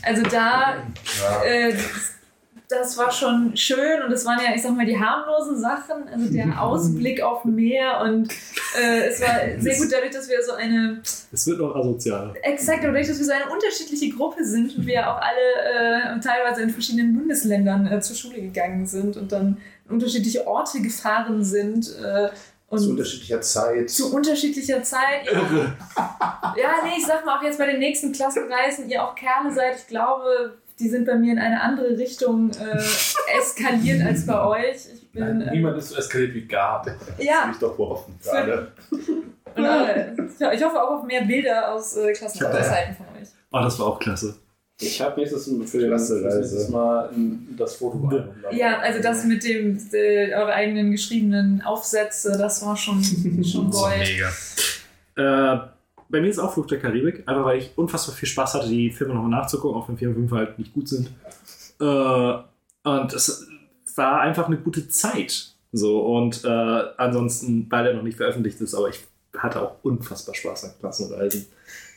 also 0.03 0.23
da, 0.23 0.77
äh, 1.45 1.73
das, 1.73 2.13
das 2.69 2.97
war 2.97 3.11
schon 3.11 3.57
schön 3.57 4.03
und 4.03 4.11
es 4.13 4.25
waren 4.25 4.39
ja, 4.39 4.55
ich 4.55 4.61
sag 4.61 4.75
mal, 4.75 4.85
die 4.85 4.97
harmlosen 4.97 5.59
Sachen. 5.59 6.07
Also 6.11 6.31
der 6.31 6.61
Ausblick 6.61 7.21
auf 7.21 7.43
Meer 7.43 7.99
und 8.01 8.31
äh, 8.81 9.07
es 9.09 9.19
war 9.19 9.35
sehr 9.59 9.77
gut 9.77 9.91
dadurch, 9.91 10.11
dass 10.11 10.29
wir 10.29 10.41
so 10.43 10.53
eine 10.53 11.01
Es 11.31 11.45
wird 11.45 11.59
noch 11.59 11.75
asozial. 11.75 12.33
Exakt, 12.41 12.85
dadurch, 12.85 13.07
dass 13.07 13.19
wir 13.19 13.25
so 13.25 13.33
eine 13.33 13.51
unterschiedliche 13.51 14.15
Gruppe 14.15 14.45
sind 14.45 14.77
und 14.77 14.87
wir 14.87 15.09
auch 15.09 15.19
alle 15.21 16.15
äh, 16.15 16.19
teilweise 16.21 16.63
in 16.63 16.69
verschiedenen 16.69 17.13
Bundesländern 17.13 17.85
äh, 17.87 17.99
zur 17.99 18.15
Schule 18.15 18.41
gegangen 18.41 18.85
sind 18.85 19.17
und 19.17 19.33
dann 19.33 19.57
unterschiedliche 19.89 20.45
Orte 20.47 20.81
gefahren 20.81 21.43
sind. 21.43 21.95
Äh, 22.01 22.29
und 22.67 22.79
Zu 22.79 22.89
unterschiedlicher 22.89 23.41
Zeit. 23.41 23.89
zu 23.91 24.13
unterschiedlicher 24.13 24.81
Zeit. 24.81 25.25
Ja, 25.31 26.73
nee, 26.83 26.95
ich 26.97 27.05
sag 27.05 27.23
mal 27.25 27.37
auch 27.37 27.43
jetzt 27.43 27.59
bei 27.59 27.67
den 27.67 27.79
nächsten 27.79 28.11
Klassenreisen, 28.11 28.89
ihr 28.89 29.03
auch 29.03 29.13
Kerle 29.15 29.53
seid, 29.53 29.75
ich 29.77 29.87
glaube, 29.87 30.57
die 30.79 30.89
sind 30.89 31.05
bei 31.05 31.15
mir 31.15 31.33
in 31.33 31.39
eine 31.39 31.61
andere 31.61 31.97
Richtung 31.97 32.49
äh, 32.51 33.37
eskaliert 33.39 34.01
als 34.05 34.25
bei 34.25 34.43
euch. 34.45 34.87
Ich 34.93 35.11
bin. 35.11 35.41
Äh, 35.41 35.51
Niemand 35.51 35.77
ist 35.77 35.89
so 35.89 35.95
eskaliert 35.97 36.33
wie 36.33 36.47
Gab. 36.47 36.87
ja, 37.19 37.49
Ich 37.51 37.59
doch 37.59 37.75
behoffen 37.77 38.17
gerade. 38.21 38.71
und, 38.91 39.63
äh, 39.63 40.55
ich 40.55 40.63
hoffe 40.63 40.81
auch 40.81 40.99
auf 40.99 41.03
mehr 41.03 41.21
Bilder 41.21 41.71
aus 41.71 41.95
äh, 41.95 42.11
Klassenreiszeiten 42.13 42.95
von 42.95 43.05
euch. 43.21 43.29
Oh, 43.51 43.59
das 43.61 43.79
war 43.79 43.87
auch 43.87 43.99
klasse. 43.99 44.35
Ich 44.79 45.01
habe 45.01 45.19
nächstes, 45.19 45.47
nächstes 45.47 45.83
Reise. 46.23 46.71
Mal 46.71 47.09
ein, 47.09 47.55
das 47.57 47.77
Foto 47.77 48.11
Ja, 48.51 48.79
also 48.79 49.01
das 49.01 49.23
mit 49.23 49.43
dem 49.45 49.77
äh, 49.93 50.33
eure 50.33 50.53
eigenen 50.53 50.91
geschriebenen 50.91 51.61
Aufsätze, 51.61 52.37
das 52.37 52.65
war 52.65 52.75
schon, 52.75 53.01
schon 53.43 53.69
Gold. 53.69 54.01
Äh, 55.15 55.57
bei 56.09 56.21
mir 56.21 56.27
ist 56.27 56.39
auch 56.39 56.53
Fluch 56.53 56.67
der 56.67 56.79
Karibik, 56.79 57.23
einfach 57.25 57.45
weil 57.45 57.59
ich 57.59 57.71
unfassbar 57.77 58.15
viel 58.15 58.27
Spaß 58.27 58.55
hatte, 58.55 58.67
die 58.67 58.91
Filme 58.91 59.13
nochmal 59.13 59.31
nachzugucken, 59.31 59.79
auch 59.79 59.87
wenn 59.87 59.97
4 59.97 60.09
und 60.09 60.15
5 60.15 60.31
halt 60.31 60.59
nicht 60.59 60.73
gut 60.73 60.89
sind. 60.89 61.09
Äh, 61.79 62.33
und 62.83 63.13
es 63.13 63.47
war 63.95 64.21
einfach 64.21 64.47
eine 64.47 64.57
gute 64.57 64.89
Zeit. 64.89 65.55
So, 65.71 66.01
und 66.01 66.43
äh, 66.43 66.83
ansonsten, 66.97 67.67
weil 67.69 67.87
er 67.87 67.93
noch 67.93 68.03
nicht 68.03 68.17
veröffentlicht 68.17 68.59
ist, 68.61 68.75
aber 68.75 68.89
ich 68.89 68.99
hatte 69.37 69.61
auch 69.61 69.75
unfassbar 69.83 70.35
Spaß 70.35 70.65
an 70.65 70.71
Klassenreisen. 70.79 71.47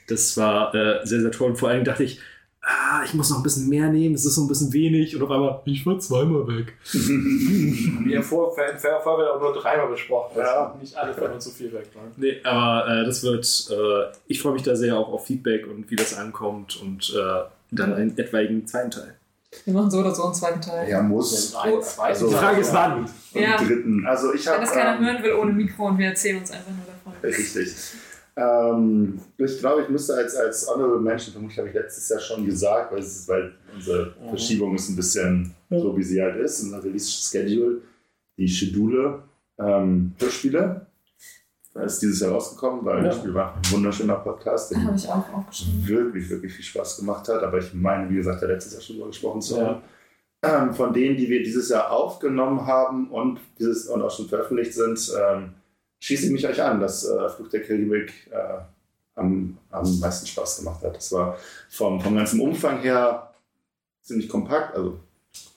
Das 0.09 0.37
war 0.37 0.75
äh, 0.75 1.07
sehr, 1.07 1.21
sehr 1.21 1.31
toll. 1.31 1.51
Und 1.51 1.57
vor 1.57 1.69
allem 1.69 1.85
dachte 1.85 2.03
ich, 2.03 2.21
ah, 2.68 3.02
ich 3.04 3.15
muss 3.15 3.31
noch 3.31 3.38
ein 3.38 3.42
bisschen 3.42 3.68
mehr 3.68 3.88
nehmen, 3.88 4.15
es 4.15 4.24
ist 4.24 4.34
so 4.34 4.42
ein 4.42 4.49
bisschen 4.49 4.72
wenig. 4.72 5.17
Und 5.17 5.22
auf 5.22 5.31
einmal, 5.31 5.60
ich 5.65 5.84
war 5.86 5.99
zweimal 5.99 6.47
weg. 6.47 6.74
Wie 6.92 8.12
im 8.15 8.22
Vor- 8.22 8.54
Vor- 8.54 8.65
Vor- 8.78 9.01
Vorfeld 9.02 9.28
auch 9.28 9.40
nur 9.40 9.52
dreimal 9.54 9.88
besprochen. 9.88 10.38
Ja. 10.38 10.74
Nicht 10.81 10.97
alle 10.97 11.15
von 11.15 11.31
uns 11.33 11.44
zu 11.44 11.51
viel 11.51 11.72
weg. 11.72 11.88
Ne? 11.94 12.02
Nee, 12.17 12.40
aber 12.44 12.88
äh, 13.02 13.04
das 13.04 13.22
wird, 13.22 13.68
äh, 13.70 14.12
ich 14.26 14.40
freue 14.42 14.52
mich 14.52 14.62
da 14.62 14.76
sehr 14.76 14.97
auch 14.97 15.08
auf 15.12 15.26
Feedback 15.26 15.67
und 15.67 15.90
wie 15.90 15.97
das 15.97 16.17
ankommt 16.17 16.81
und 16.83 17.10
äh, 17.17 17.42
dann 17.70 17.94
einen 17.94 18.17
etwaigen 18.18 18.67
zweiten 18.67 18.90
Teil. 18.90 19.15
Wir 19.65 19.72
machen 19.72 19.90
so 19.90 19.99
oder 20.01 20.15
so 20.15 20.24
einen 20.24 20.34
zweiten 20.34 20.60
Teil. 20.60 20.88
Ja, 20.90 21.01
muss. 21.02 21.54
Ein, 21.54 21.72
Also- 21.99 22.28
Die 22.28 22.34
Frage 22.34 22.60
ist 22.60 22.72
wann. 22.74 23.01
Und 23.04 23.08
Ja. 23.40 23.56
dritten. 23.56 24.04
Also 24.06 24.34
ich 24.34 24.44
Wenn 24.44 24.52
habe. 24.54 24.65
das 24.65 24.72
keiner 24.72 24.99
hören 24.99 25.22
will 25.22 25.33
ohne 25.34 25.52
Mikro 25.52 25.86
und 25.86 25.99
wir 25.99 26.08
erzählen 26.08 26.38
uns 26.38 26.51
einfach 26.51 26.70
nur 26.70 26.84
davon. 26.86 27.12
Richtig. 27.22 27.74
Ähm, 28.38 29.19
ich 29.37 29.58
glaube, 29.58 29.83
ich 29.83 29.88
müsste 29.88 30.15
als, 30.15 30.37
als 30.37 30.69
Honorable 30.69 31.01
Mention, 31.01 31.33
vermutlich 31.33 31.58
habe 31.58 31.69
ich 31.69 31.74
letztes 31.74 32.08
Jahr 32.08 32.21
schon 32.21 32.47
gesagt, 32.47 32.92
weil, 32.92 33.01
ist, 33.01 33.28
weil 33.28 33.53
unsere 33.74 34.15
Verschiebung 34.28 34.76
ist 34.76 34.88
ein 34.90 34.97
bisschen 34.97 35.54
so, 35.71 35.97
wie 35.97 36.04
sie 36.04 36.22
halt 36.22 36.37
ist, 36.37 36.62
unser 36.62 36.85
Release-Schedule, 36.85 37.81
die 38.37 38.49
Schedule 38.49 39.24
ähm, 39.58 40.15
Hörspiele. 40.21 40.87
Da 41.74 41.83
ist 41.83 42.01
dieses 42.01 42.21
Jahr 42.21 42.31
rausgekommen, 42.33 42.85
weil 42.85 42.99
Ja. 42.99 43.04
Hörspiel 43.04 43.35
war 43.35 43.56
ein 43.56 43.72
wunderschöner 43.72 44.17
Podcast, 44.17 44.71
der 44.71 44.85
Habe 44.85 44.97
ich 44.97 45.08
auch 45.08 45.24
wirklich, 45.85 46.31
wirklich 46.31 46.53
viel 46.53 46.65
Spaß 46.65 46.99
gemacht 46.99 47.28
hat. 47.28 47.42
Aber 47.42 47.58
ich 47.58 47.74
meine, 47.74 48.08
wie 48.08 48.17
gesagt, 48.17 48.40
der 48.40 48.51
letztes 48.51 48.72
Jahr 48.72 48.83
schon 48.83 48.97
drüber 48.97 49.08
gesprochen 49.08 49.42
zu 49.42 49.60
haben. 49.60 49.83
Ähm, 50.42 50.72
von 50.72 50.92
denen, 50.92 51.17
die 51.17 51.28
wir 51.28 51.42
dieses 51.42 51.69
Jahr 51.71 51.90
aufgenommen 51.90 52.65
haben 52.65 53.10
und, 53.10 53.40
dieses, 53.58 53.88
und 53.88 54.01
auch 54.01 54.10
schon 54.10 54.28
veröffentlicht 54.28 54.74
sind, 54.74 55.12
ähm, 55.21 55.54
schließe 56.01 56.27
ich 56.27 56.33
mich 56.33 56.47
euch 56.47 56.63
an, 56.63 56.81
dass 56.81 57.05
äh, 57.07 57.29
Flug 57.29 57.51
der 57.51 57.63
Karibik 57.63 58.13
äh, 58.31 58.59
am, 59.15 59.59
am 59.71 60.01
meisten 60.01 60.27
Spaß 60.27 60.59
gemacht 60.59 60.83
hat. 60.83 60.97
Das 60.97 61.13
war 61.13 61.37
vom, 61.71 62.01
vom 62.01 62.17
ganzen 62.17 62.41
Umfang 62.41 62.81
her 62.81 63.33
ziemlich 64.03 64.29
kompakt. 64.29 64.75
Also 64.77 65.01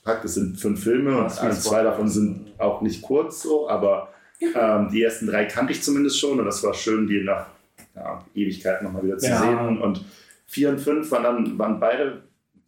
kompakt, 0.02 0.24
es 0.24 0.34
sind 0.34 0.58
fünf 0.58 0.82
Filme 0.82 1.16
und 1.18 1.30
zwei 1.30 1.82
davon 1.82 2.08
sind 2.08 2.52
auch 2.58 2.80
nicht 2.82 3.02
kurz 3.02 3.42
so, 3.42 3.68
aber 3.68 4.08
ähm, 4.40 4.88
die 4.92 5.02
ersten 5.02 5.26
drei 5.26 5.44
kannte 5.44 5.72
ich 5.72 5.82
zumindest 5.82 6.18
schon 6.18 6.38
und 6.38 6.46
das 6.46 6.62
war 6.64 6.74
schön, 6.74 7.06
die 7.06 7.22
nach 7.22 7.46
ja, 7.94 8.24
Ewigkeit 8.34 8.82
nochmal 8.82 9.04
wieder 9.04 9.18
zu 9.18 9.28
Ja. 9.28 9.40
sehen. 9.40 9.80
Und 9.80 10.04
vier 10.46 10.70
und 10.70 10.80
fünf 10.80 11.10
waren 11.10 11.22
dann 11.22 11.58
waren 11.58 11.78
beide 11.78 12.22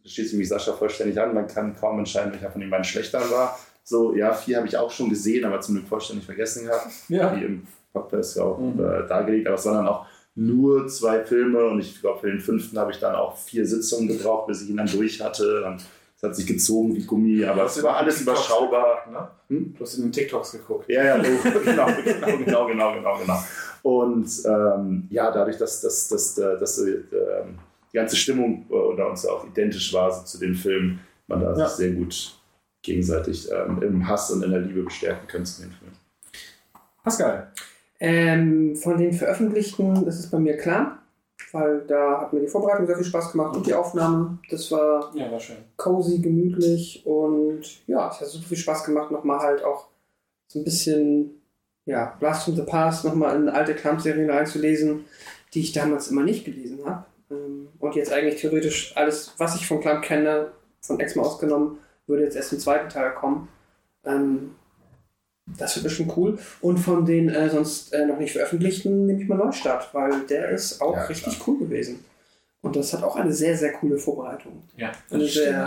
schließt 0.04 0.34
mich 0.34 0.48
Sascha 0.48 0.72
vollständig 0.74 1.18
an. 1.20 1.34
Man 1.34 1.46
kann 1.46 1.74
kaum 1.74 1.98
entscheiden, 1.98 2.32
welcher 2.32 2.50
von 2.50 2.60
den 2.60 2.70
beiden 2.70 2.84
schlechter 2.84 3.20
war. 3.30 3.58
So, 3.84 4.14
ja, 4.14 4.32
vier 4.32 4.56
habe 4.56 4.66
ich 4.66 4.76
auch 4.76 4.90
schon 4.90 5.10
gesehen, 5.10 5.44
aber 5.44 5.60
zum 5.60 5.74
Glück 5.76 5.88
vollständig 5.88 6.24
vergessen 6.26 6.66
gehabt. 6.66 6.86
Ja. 7.08 7.36
Wie 7.36 7.44
im 7.44 7.66
Podcast 7.92 8.36
ja 8.36 8.42
auch 8.44 8.58
Mhm. 8.58 8.80
äh, 8.80 9.06
dargelegt, 9.06 9.46
aber 9.46 9.56
es 9.56 9.64
waren 9.66 9.76
dann 9.76 9.88
auch 9.88 10.06
nur 10.34 10.88
zwei 10.88 11.22
Filme 11.24 11.64
und 11.66 11.78
ich 11.80 12.00
glaube, 12.00 12.18
für 12.20 12.26
den 12.26 12.40
fünften 12.40 12.76
habe 12.78 12.90
ich 12.90 12.98
dann 12.98 13.14
auch 13.14 13.36
vier 13.36 13.64
Sitzungen 13.66 14.08
gebraucht, 14.08 14.48
bis 14.48 14.62
ich 14.62 14.70
ihn 14.70 14.76
dann 14.78 14.88
durch 14.88 15.20
hatte. 15.20 15.64
Und 15.64 15.84
es 16.16 16.22
hat 16.22 16.34
sich 16.34 16.46
gezogen 16.46 16.96
wie 16.96 17.04
Gummi, 17.04 17.44
aber 17.44 17.66
es 17.66 17.80
war 17.84 17.98
alles 17.98 18.20
überschaubar. 18.22 19.04
Ne? 19.12 19.28
Hm? 19.48 19.74
Du 19.78 19.84
hast 19.84 19.94
in 19.96 20.02
den 20.04 20.12
TikToks 20.12 20.52
geguckt. 20.52 20.88
Ja, 20.88 21.04
ja, 21.04 21.16
genau, 21.64 21.86
genau, 21.86 21.86
genau, 22.36 22.66
genau, 22.66 22.94
genau, 22.94 23.18
genau. 23.18 23.38
Und 23.82 24.28
ähm, 24.46 25.06
ja, 25.10 25.30
dadurch, 25.30 25.58
dass, 25.58 25.82
dass, 25.82 26.08
dass, 26.08 26.34
dass, 26.34 26.58
dass 26.58 26.78
äh, 26.80 26.96
die 27.92 27.96
ganze 27.96 28.16
Stimmung 28.16 28.66
äh, 28.70 28.74
unter 28.74 29.08
uns 29.10 29.24
auch 29.26 29.46
identisch 29.46 29.92
war 29.92 30.10
so 30.10 30.24
zu 30.24 30.38
den 30.40 30.54
Filmen, 30.54 30.98
man 31.28 31.40
da 31.42 31.54
Ja. 31.56 31.68
sehr 31.68 31.90
gut 31.92 32.34
gegenseitig 32.84 33.50
ähm, 33.50 33.82
im 33.82 34.08
Hass 34.08 34.30
und 34.30 34.44
in 34.44 34.50
der 34.52 34.60
Liebe 34.60 34.82
bestärken 34.84 35.26
können 35.26 35.44
zu 35.46 35.62
den 35.62 35.72
Filmen. 35.72 35.96
Pascal. 37.02 37.50
Ähm, 38.00 38.76
von 38.76 38.98
den 38.98 39.12
veröffentlichten 39.12 40.06
ist 40.06 40.18
es 40.18 40.30
bei 40.30 40.38
mir 40.38 40.56
klar, 40.56 40.98
weil 41.52 41.82
da 41.86 42.20
hat 42.20 42.32
mir 42.32 42.40
die 42.40 42.48
Vorbereitung 42.48 42.86
sehr 42.86 42.96
viel 42.96 43.04
Spaß 43.04 43.32
gemacht 43.32 43.56
und 43.56 43.66
die 43.66 43.74
Aufnahme. 43.74 44.38
Das 44.50 44.70
war 44.70 45.10
Ja, 45.14 45.30
war 45.30 45.40
schön. 45.40 45.56
cozy, 45.76 46.18
gemütlich 46.20 47.02
und 47.06 47.62
ja, 47.86 48.10
es 48.10 48.20
hat 48.20 48.28
super 48.28 48.48
viel 48.48 48.56
Spaß 48.58 48.84
gemacht, 48.84 49.10
nochmal 49.10 49.38
halt 49.40 49.64
auch 49.64 49.88
so 50.48 50.58
ein 50.60 50.64
bisschen, 50.64 51.42
ja, 51.86 52.16
Blast 52.20 52.44
from 52.44 52.56
the 52.56 52.62
Past 52.62 53.04
nochmal 53.04 53.36
in 53.36 53.48
alte 53.48 53.74
Clamp-Serien 53.74 54.28
reinzulesen, 54.30 55.04
die 55.52 55.60
ich 55.60 55.72
damals 55.72 56.08
immer 56.08 56.22
nicht 56.22 56.44
gelesen 56.44 56.80
habe. 56.84 57.04
Ähm, 57.30 57.68
Und 57.78 57.94
jetzt 57.94 58.12
eigentlich 58.12 58.40
theoretisch 58.40 58.94
alles, 58.96 59.34
was 59.38 59.54
ich 59.56 59.66
von 59.66 59.80
Clamp 59.80 60.02
kenne, 60.02 60.48
von 60.80 61.00
Exma 61.00 61.22
ausgenommen, 61.22 61.78
würde 62.06 62.24
jetzt 62.24 62.36
erst 62.36 62.52
im 62.52 62.58
zweiten 62.58 62.88
Teil 62.88 63.12
kommen. 63.14 63.48
Ähm, 64.04 64.54
das 65.58 65.76
wird 65.76 65.84
bestimmt 65.84 66.12
cool. 66.16 66.38
Und 66.60 66.78
von 66.78 67.04
den 67.04 67.28
äh, 67.28 67.50
sonst 67.50 67.92
äh, 67.92 68.06
noch 68.06 68.18
nicht 68.18 68.32
veröffentlichten 68.32 69.06
nehme 69.06 69.22
ich 69.22 69.28
mal 69.28 69.36
Neustart, 69.36 69.92
weil 69.92 70.20
der 70.28 70.50
ist 70.50 70.80
auch 70.80 70.94
Ja, 70.96 71.04
richtig 71.04 71.38
cool 71.46 71.58
gewesen. 71.58 72.04
Und 72.62 72.76
das 72.76 72.92
hat 72.94 73.02
auch 73.02 73.16
eine 73.16 73.32
sehr, 73.32 73.56
sehr 73.56 73.72
coole 73.72 73.98
Vorbereitung. 73.98 74.62
Ja, 74.78 74.92
Eine 75.10 75.26
sehr, 75.26 75.66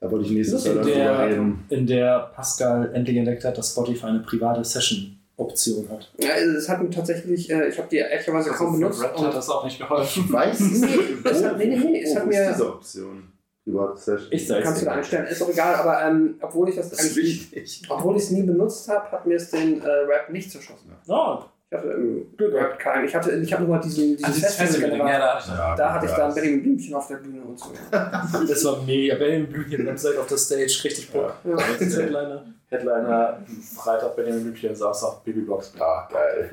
Da 0.00 0.10
wollte 0.10 0.24
ich 0.26 0.32
nächstes 0.32 0.64
Jahr 0.64 0.74
drüber 0.76 0.90
der, 0.90 1.28
reden. 1.28 1.64
in 1.68 1.86
der 1.86 2.30
Pascal 2.34 2.92
endlich 2.94 3.16
entdeckt 3.16 3.44
hat, 3.44 3.56
dass 3.56 3.70
Spotify 3.70 4.06
eine 4.06 4.18
private 4.20 4.64
Session-Option 4.64 5.88
hat. 5.88 6.10
Ja, 6.18 6.32
also 6.32 6.56
es 6.56 6.68
hat 6.68 6.82
mir 6.82 6.90
tatsächlich, 6.90 7.48
äh, 7.48 7.68
ich 7.68 7.78
habe 7.78 7.86
die 7.88 7.98
ehrlicherweise 7.98 8.50
kaum 8.50 8.72
benutzt. 8.72 9.00
Red 9.04 9.16
hat 9.20 9.34
das 9.34 9.48
auch 9.48 9.64
nicht 9.64 9.78
geholfen. 9.78 10.24
Ich 10.26 10.32
weiß 10.32 10.60
es 10.62 10.80
nicht. 10.80 10.98
es 11.24 11.44
hat- 11.44 11.58
nee, 11.58 11.66
nee, 11.66 11.76
nee, 11.76 12.02
es 12.02 12.10
Wo 12.10 12.16
hat 12.16 12.22
ist 12.24 12.28
mir- 12.28 12.48
diese 12.52 12.68
Option? 12.74 13.29
Private 13.64 13.96
Session. 14.00 14.28
Ich 14.32 14.46
sag's 14.48 14.64
kannst 14.64 14.82
du 14.82 14.86
da 14.86 14.92
einstellen, 14.92 15.26
ist 15.26 15.42
auch 15.42 15.48
egal, 15.50 15.74
aber 15.74 16.02
ähm, 16.02 16.36
obwohl 16.40 16.68
ich 16.68 16.76
das, 16.76 16.90
Das 16.90 17.00
eigentlich, 17.00 17.52
wichtig. 17.52 17.82
obwohl 17.88 18.16
ich 18.16 18.22
es 18.24 18.30
nie 18.30 18.42
benutzt 18.42 18.88
habe, 18.88 19.10
hat 19.12 19.26
mir 19.26 19.36
es 19.36 19.50
den 19.50 19.80
äh, 19.82 19.86
Rap 19.88 20.30
nicht 20.30 20.50
zerschossen. 20.50 20.90
Oh, 21.08 21.38
Ich 21.70 21.76
hatte 21.76 21.88
ähm, 21.88 22.26
Rap 22.38 22.78
keinen. 22.78 23.04
Ich 23.06 23.14
hatte, 23.14 23.30
ich 23.32 23.52
habe 23.52 23.64
nur 23.64 23.76
mal 23.76 23.82
diesen, 23.82 24.16
diesen 24.16 24.24
Also 24.24 24.40
Festival 24.40 24.66
Festival, 24.68 24.98
ja, 24.98 25.18
da 25.18 25.34
hatte 25.34 25.42
ich 25.44 25.48
Ja, 25.58 25.76
Da 25.76 25.92
hatte 25.92 26.06
ich 26.06 26.12
ja, 26.12 26.18
dann 26.18 26.34
Benjamin 26.34 26.62
Blümchen 26.62 26.94
auf 26.94 27.06
der 27.08 27.16
Bühne 27.16 27.42
und 27.42 27.58
so. 27.58 27.68
das 27.92 28.64
war 28.64 28.82
mega. 28.82 29.14
Benjamin 29.16 29.46
Blümchen, 29.52 29.86
Website 29.86 30.16
auf 30.16 30.26
der 30.26 30.38
Stage, 30.38 30.80
richtig 30.84 31.10
Bock. 31.12 31.34
Ja. 31.44 31.54
Als 31.56 31.80
Headliner. 31.80 32.44
Headliner, 32.70 33.38
Freitag 33.76 34.16
Benjamin 34.16 34.42
Blümchen, 34.44 34.74
Samstag 34.74 35.22
Baby 35.24 35.40
Box. 35.42 35.72
Ah, 35.78 36.08
geil. 36.10 36.50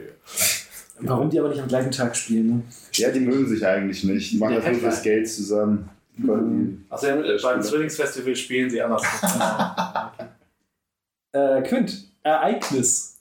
Warum 0.99 1.29
die 1.29 1.39
aber 1.39 1.49
nicht 1.49 1.61
am 1.61 1.67
gleichen 1.67 1.91
Tag 1.91 2.15
spielen, 2.15 2.47
ne? 2.47 2.61
Ja, 2.93 3.09
die 3.11 3.19
mögen 3.19 3.47
sich 3.47 3.65
eigentlich 3.65 4.03
nicht. 4.03 4.31
Die 4.33 4.37
machen 4.39 4.55
das 4.55 4.65
nur 4.65 4.75
fürs 4.75 5.01
Geld 5.03 5.29
zusammen. 5.29 5.89
Außerdem 6.89 7.23
äh, 7.23 7.37
beim. 7.41 7.61
Zwillingsfestival 7.61 8.35
spielen 8.35 8.69
sie 8.69 8.81
anders. 8.81 9.03
Äh, 11.33 11.61
Quint, 11.63 12.07
Ereignis. 12.23 13.17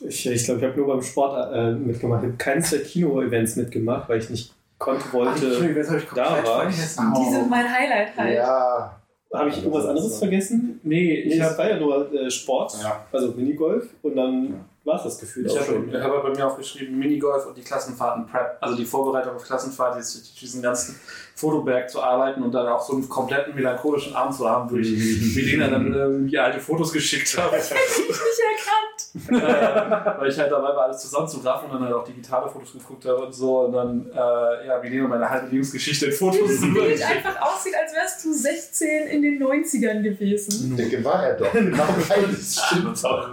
Ich, 0.00 0.26
ich 0.26 0.44
glaube, 0.44 0.60
ich 0.60 0.66
habe 0.66 0.76
nur 0.76 0.88
beim 0.88 1.02
Sport 1.02 1.54
äh, 1.54 1.72
mitgemacht. 1.72 2.22
Ich 2.22 2.28
habe 2.28 2.36
keines 2.38 2.70
der 2.70 2.82
Kino-Events 2.82 3.56
mitgemacht, 3.56 4.08
weil 4.08 4.18
ich 4.18 4.30
nicht 4.30 4.54
konnte, 4.78 5.04
wollte. 5.12 5.56
habe 5.56 5.98
ich 5.98 6.08
Da 6.14 6.44
war 6.44 6.68
ich. 6.68 6.76
Die 6.76 7.30
sind 7.30 7.48
mein 7.50 7.70
Highlight 7.72 8.16
halt. 8.16 8.34
Ja, 8.34 9.00
Habe 9.32 9.48
ich 9.50 9.58
irgendwas 9.58 9.86
anderes 9.86 10.18
vergessen? 10.18 10.80
Nee, 10.82 11.24
Nee, 11.26 11.34
ich 11.34 11.40
habe 11.40 11.56
war 11.58 11.68
ja 11.68 11.78
nur 11.78 12.12
äh, 12.12 12.30
Sport, 12.30 12.74
Ja. 12.82 13.04
also 13.12 13.32
Minigolf 13.32 13.88
und 14.02 14.16
dann 14.16 14.64
war 14.84 14.96
es 14.96 15.04
das 15.04 15.18
Gefühl 15.18 15.46
ich 15.46 15.58
habe 15.58 16.02
habe 16.02 16.22
bei 16.22 16.36
mir 16.36 16.46
aufgeschrieben 16.46 16.98
Minigolf 16.98 17.46
und 17.46 17.56
die 17.56 17.62
Klassenfahrten 17.62 18.26
Prep, 18.26 18.58
also 18.60 18.76
die 18.76 18.84
Vorbereitung 18.84 19.34
auf 19.36 19.44
Klassenfahrt, 19.44 19.96
diesen 20.40 20.60
ganzen 20.60 21.00
Fotoberg 21.36 21.90
zu 21.90 22.00
arbeiten 22.02 22.42
und 22.42 22.52
dann 22.52 22.66
auch 22.68 22.80
so 22.84 22.92
einen 22.94 23.08
kompletten 23.08 23.54
melancholischen 23.54 24.14
Abend 24.14 24.34
zu 24.36 24.48
haben, 24.48 24.70
wo 24.70 24.76
ich 24.76 24.88
Milena 25.34 25.68
dann 25.68 25.92
irgendwie 25.92 26.38
alte 26.38 26.60
Fotos 26.60 26.92
geschickt 26.92 27.36
habe. 27.38 27.56
Ich 27.56 27.70
nicht 27.70 29.30
erkannt. 29.30 29.44
äh, 29.44 30.20
weil 30.20 30.28
ich 30.30 30.38
halt 30.38 30.50
dabei 30.52 30.68
war, 30.68 30.84
alles 30.84 31.00
zusammenzuraffen 31.02 31.68
und 31.70 31.74
dann 31.76 31.84
halt 31.84 31.94
auch 31.94 32.04
digitale 32.04 32.48
Fotos 32.48 32.72
geguckt 32.72 33.04
habe 33.04 33.26
und 33.26 33.32
so 33.32 33.60
und 33.60 33.72
dann, 33.72 34.06
äh, 34.12 34.66
ja, 34.66 34.78
Milena 34.82 35.08
meine 35.08 35.28
halbe 35.28 35.48
Lebensgeschichte 35.48 36.06
in 36.06 36.12
Fotos 36.12 36.48
Wie 36.48 36.52
es 36.54 36.62
rübergeschickt. 36.62 37.04
einfach 37.04 37.40
aussieht, 37.42 37.74
als 37.80 37.92
wärst 37.94 38.24
du 38.24 38.32
16 38.32 39.06
in 39.08 39.22
den 39.22 39.42
90ern 39.42 40.02
gewesen. 40.02 40.76
Dicke 40.76 41.04
war 41.04 41.26
er 41.26 41.34
doch. 41.36 41.52
Genau 41.52 41.84
beides 42.08 42.60
stimmt 42.64 43.04
auch. 43.04 43.28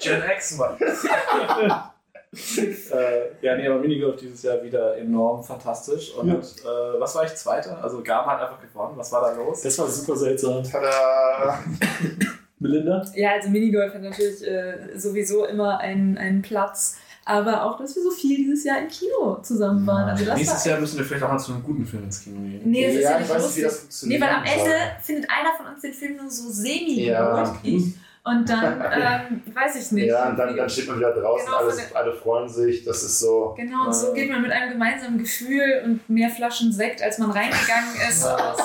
Gen 0.00 0.22
X, 0.36 0.56
Mann. 0.56 0.76
äh, 2.58 3.44
ja, 3.44 3.56
nee, 3.56 3.66
aber 3.66 3.78
Minigolf 3.80 4.16
dieses 4.16 4.42
Jahr 4.42 4.62
wieder 4.62 4.96
enorm 4.98 5.42
fantastisch. 5.42 6.12
Und 6.14 6.30
äh, 6.30 7.00
was 7.00 7.14
war 7.14 7.24
ich 7.24 7.34
Zweiter? 7.34 7.82
Also 7.82 8.02
Gab 8.02 8.26
hat 8.26 8.40
einfach 8.42 8.60
gewonnen. 8.60 8.92
Was 8.96 9.10
war 9.12 9.22
da 9.30 9.36
los? 9.36 9.62
Das 9.62 9.78
war 9.78 9.88
super 9.88 10.16
seltsam. 10.16 10.62
Tada! 10.62 11.58
Melinda? 12.60 13.04
Ja, 13.14 13.32
also 13.32 13.48
Minigolf 13.50 13.94
hat 13.94 14.02
natürlich 14.02 14.46
äh, 14.46 14.98
sowieso 14.98 15.44
immer 15.46 15.78
einen, 15.78 16.18
einen 16.18 16.42
Platz. 16.42 16.96
Aber 17.24 17.64
auch, 17.66 17.78
dass 17.78 17.94
wir 17.94 18.02
so 18.02 18.10
viel 18.10 18.36
dieses 18.38 18.64
Jahr 18.64 18.78
im 18.80 18.88
Kino 18.88 19.38
zusammen 19.42 19.86
waren. 19.86 20.08
Also 20.08 20.24
das 20.24 20.38
Nächstes 20.38 20.64
war 20.64 20.72
Jahr 20.72 20.80
müssen 20.80 20.96
wir 20.98 21.04
vielleicht 21.04 21.22
auch 21.24 21.28
mal 21.30 21.38
zu 21.38 21.52
einem 21.52 21.62
guten 21.62 21.84
Film 21.84 22.04
ins 22.04 22.24
Kino 22.24 22.40
gehen. 22.40 22.62
Nee, 22.64 22.86
das 22.86 22.94
ist 22.94 23.02
ja 23.02 23.10
Ja, 23.10 23.18
nicht 23.18 23.28
ich 23.28 23.34
weiß 23.34 23.42
nicht, 23.46 23.56
wie 23.56 23.60
lustig. 23.60 23.64
das 23.64 23.78
funktioniert. 23.80 24.20
Nee, 24.20 24.26
weil 24.26 24.34
am 24.34 24.44
Ende 24.44 24.74
findet 25.02 25.30
einer 25.30 25.56
von 25.56 25.66
uns 25.66 25.82
den 25.82 25.92
Film 25.92 26.16
nur 26.16 26.30
so 26.30 26.48
semi 26.50 27.04
Ja. 27.04 27.52
gut. 27.62 27.82
Und 28.28 28.48
dann, 28.48 28.80
ähm, 28.92 29.42
weiß 29.54 29.76
ich 29.76 29.92
nicht. 29.92 30.06
Ja, 30.08 30.28
und 30.28 30.36
dann, 30.36 30.56
dann 30.56 30.68
steht 30.68 30.86
man 30.88 30.98
wieder 30.98 31.12
draußen, 31.12 31.46
Genau, 31.46 31.58
alles, 31.58 31.94
alle 31.94 32.12
freuen 32.12 32.48
sich. 32.48 32.84
Das 32.84 33.02
ist 33.02 33.18
so. 33.20 33.54
Genau, 33.56 33.86
und 33.86 33.94
so 33.94 34.12
geht 34.12 34.30
man 34.30 34.42
mit 34.42 34.50
einem 34.52 34.72
gemeinsamen 34.72 35.18
Gefühl 35.18 35.82
und 35.84 36.08
mehr 36.10 36.28
Flaschen 36.30 36.72
Sekt, 36.72 37.02
als 37.02 37.18
man 37.18 37.30
reingegangen 37.30 37.94
ist, 38.08 38.24
aus 38.26 38.58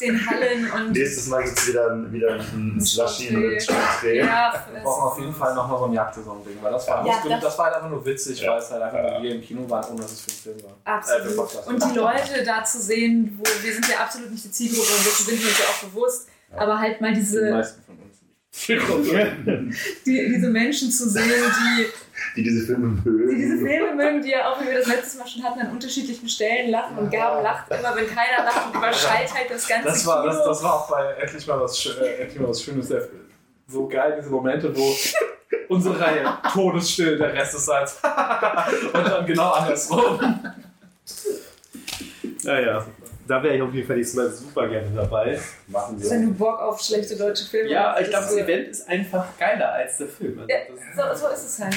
den 0.00 0.18
Hallen 0.28 0.70
und. 0.70 0.92
Nächstes 0.92 1.26
Mal 1.28 1.44
gibt 1.44 1.58
es 1.58 1.68
wieder, 1.68 2.12
wieder 2.12 2.34
ein 2.34 2.80
Slushy 2.80 3.30
mit 3.36 3.62
Schocktee. 3.62 3.74
Schocktee. 3.74 4.18
Ja, 4.18 4.64
Wir 4.72 4.80
brauchen 4.82 5.02
auf 5.02 5.18
jeden 5.18 5.34
Fall 5.34 5.54
nochmal 5.54 5.78
so 5.78 5.84
ein 5.86 5.92
Jagdsaison-Ding, 5.92 6.58
weil 6.62 6.72
das 6.72 6.88
war, 6.88 7.06
Ja, 7.06 7.14
das, 7.22 7.28
das- 7.30 7.40
das 7.42 7.58
war 7.58 7.66
halt 7.66 7.76
einfach 7.76 7.90
nur 7.90 8.04
witzig, 8.06 8.40
Ja. 8.40 8.52
weil 8.52 8.58
es 8.58 8.70
halt 8.70 8.82
einfach 8.82 9.10
nur 9.12 9.22
wir 9.22 9.34
im 9.34 9.40
Kino 9.42 9.68
waren, 9.68 9.84
ohne 9.92 10.02
dass 10.02 10.12
es 10.12 10.20
für 10.22 10.50
einen 10.50 10.58
Film 10.58 10.70
war. 10.70 10.94
Äh, 10.94 10.96
Absolut. 10.98 11.36
Podcast. 11.36 11.68
Und 11.68 11.84
die 11.84 11.94
Leute 11.98 12.44
da 12.44 12.64
zu 12.64 12.80
sehen, 12.80 13.38
wo 13.38 13.44
wir 13.64 13.72
sind 13.72 13.88
ja 13.88 13.98
absolut 13.98 14.30
nicht 14.30 14.44
die 14.44 14.50
Zielgruppe 14.50 14.88
und 14.96 15.06
dessen 15.06 15.26
sind 15.26 15.40
wir 15.40 15.48
uns 15.48 15.58
ja 15.58 15.64
auch 15.66 15.88
bewusst, 15.88 16.28
aber 16.56 16.78
halt 16.78 17.00
mal 17.00 17.12
Die 17.12 17.20
diese, 17.20 17.50
meisten 17.50 17.82
von 17.84 17.94
uns. 17.96 18.09
Die, 18.52 20.28
diese 20.34 20.48
Menschen 20.50 20.90
zu 20.90 21.08
sehen, 21.08 21.24
die, 21.30 21.86
Die 22.36 22.42
diese 22.42 22.66
Filme 22.66 22.88
mögen. 23.04 23.30
die 23.30 23.36
diese 23.36 23.58
Filme 23.58 23.94
mögen, 23.94 24.22
die 24.22 24.30
ja 24.30 24.50
auch, 24.50 24.60
wie 24.60 24.66
wir 24.66 24.78
das 24.78 24.86
letztes 24.88 25.18
Mal 25.18 25.26
schon 25.26 25.42
hatten, 25.44 25.60
an 25.60 25.70
unterschiedlichen 25.70 26.28
Stellen 26.28 26.70
lachen 26.70 26.98
und 26.98 27.10
Gaben 27.10 27.42
lacht 27.42 27.70
immer, 27.70 27.94
wenn 27.94 28.06
keiner 28.08 28.44
lacht 28.44 28.66
und 28.66 28.74
überschallt 28.78 29.32
halt 29.32 29.50
das 29.50 29.66
ganze 29.68 29.88
Das 29.88 30.06
war, 30.06 30.22
Kino. 30.22 30.34
das, 30.34 30.44
das 30.44 30.62
war 30.62 30.74
auch 30.74 30.90
bei 30.90 31.12
endlich 31.20 31.46
mal 31.46 31.60
was, 31.60 31.86
äh, 31.86 32.22
endlich 32.22 32.40
mal 32.40 32.48
was 32.48 32.62
Schönes. 32.62 32.88
Der, 32.88 33.08
so 33.68 33.86
geil, 33.88 34.16
diese 34.18 34.30
Momente, 34.30 34.76
wo 34.76 34.96
unsere 35.68 35.98
Reihe 36.00 36.38
todesstill, 36.52 37.18
der 37.18 37.32
Rest 37.32 37.54
ist 37.54 37.66
Salz. 37.66 37.98
Und 38.92 39.06
dann 39.06 39.24
genau 39.26 39.50
andersrum. 39.52 40.40
Naja, 42.42 42.84
da 43.26 43.42
wäre 43.42 43.56
ich 43.56 43.62
auf 43.62 43.72
jeden 43.72 43.86
Fall 43.86 43.96
nächstes 43.96 44.16
Mal 44.16 44.30
super 44.30 44.68
gerne 44.68 44.88
dabei. 44.94 45.38
Machen 45.68 45.96
Wenn 45.98 46.26
du 46.26 46.34
Bock 46.34 46.60
auf 46.60 46.80
schlechte 46.80 47.16
deutsche 47.16 47.44
Filme 47.44 47.70
Ja, 47.70 47.92
hast, 47.94 48.02
ich 48.02 48.08
glaube, 48.10 48.24
das 48.24 48.32
so- 48.34 48.38
Event 48.38 48.68
ist 48.68 48.88
einfach 48.88 49.26
geiler 49.38 49.72
als 49.72 49.98
der 49.98 50.08
Film. 50.08 50.40
Ja, 50.48 50.56
so, 51.14 51.26
so 51.26 51.28
ist 51.32 51.44
es 51.46 51.60
halt. 51.64 51.76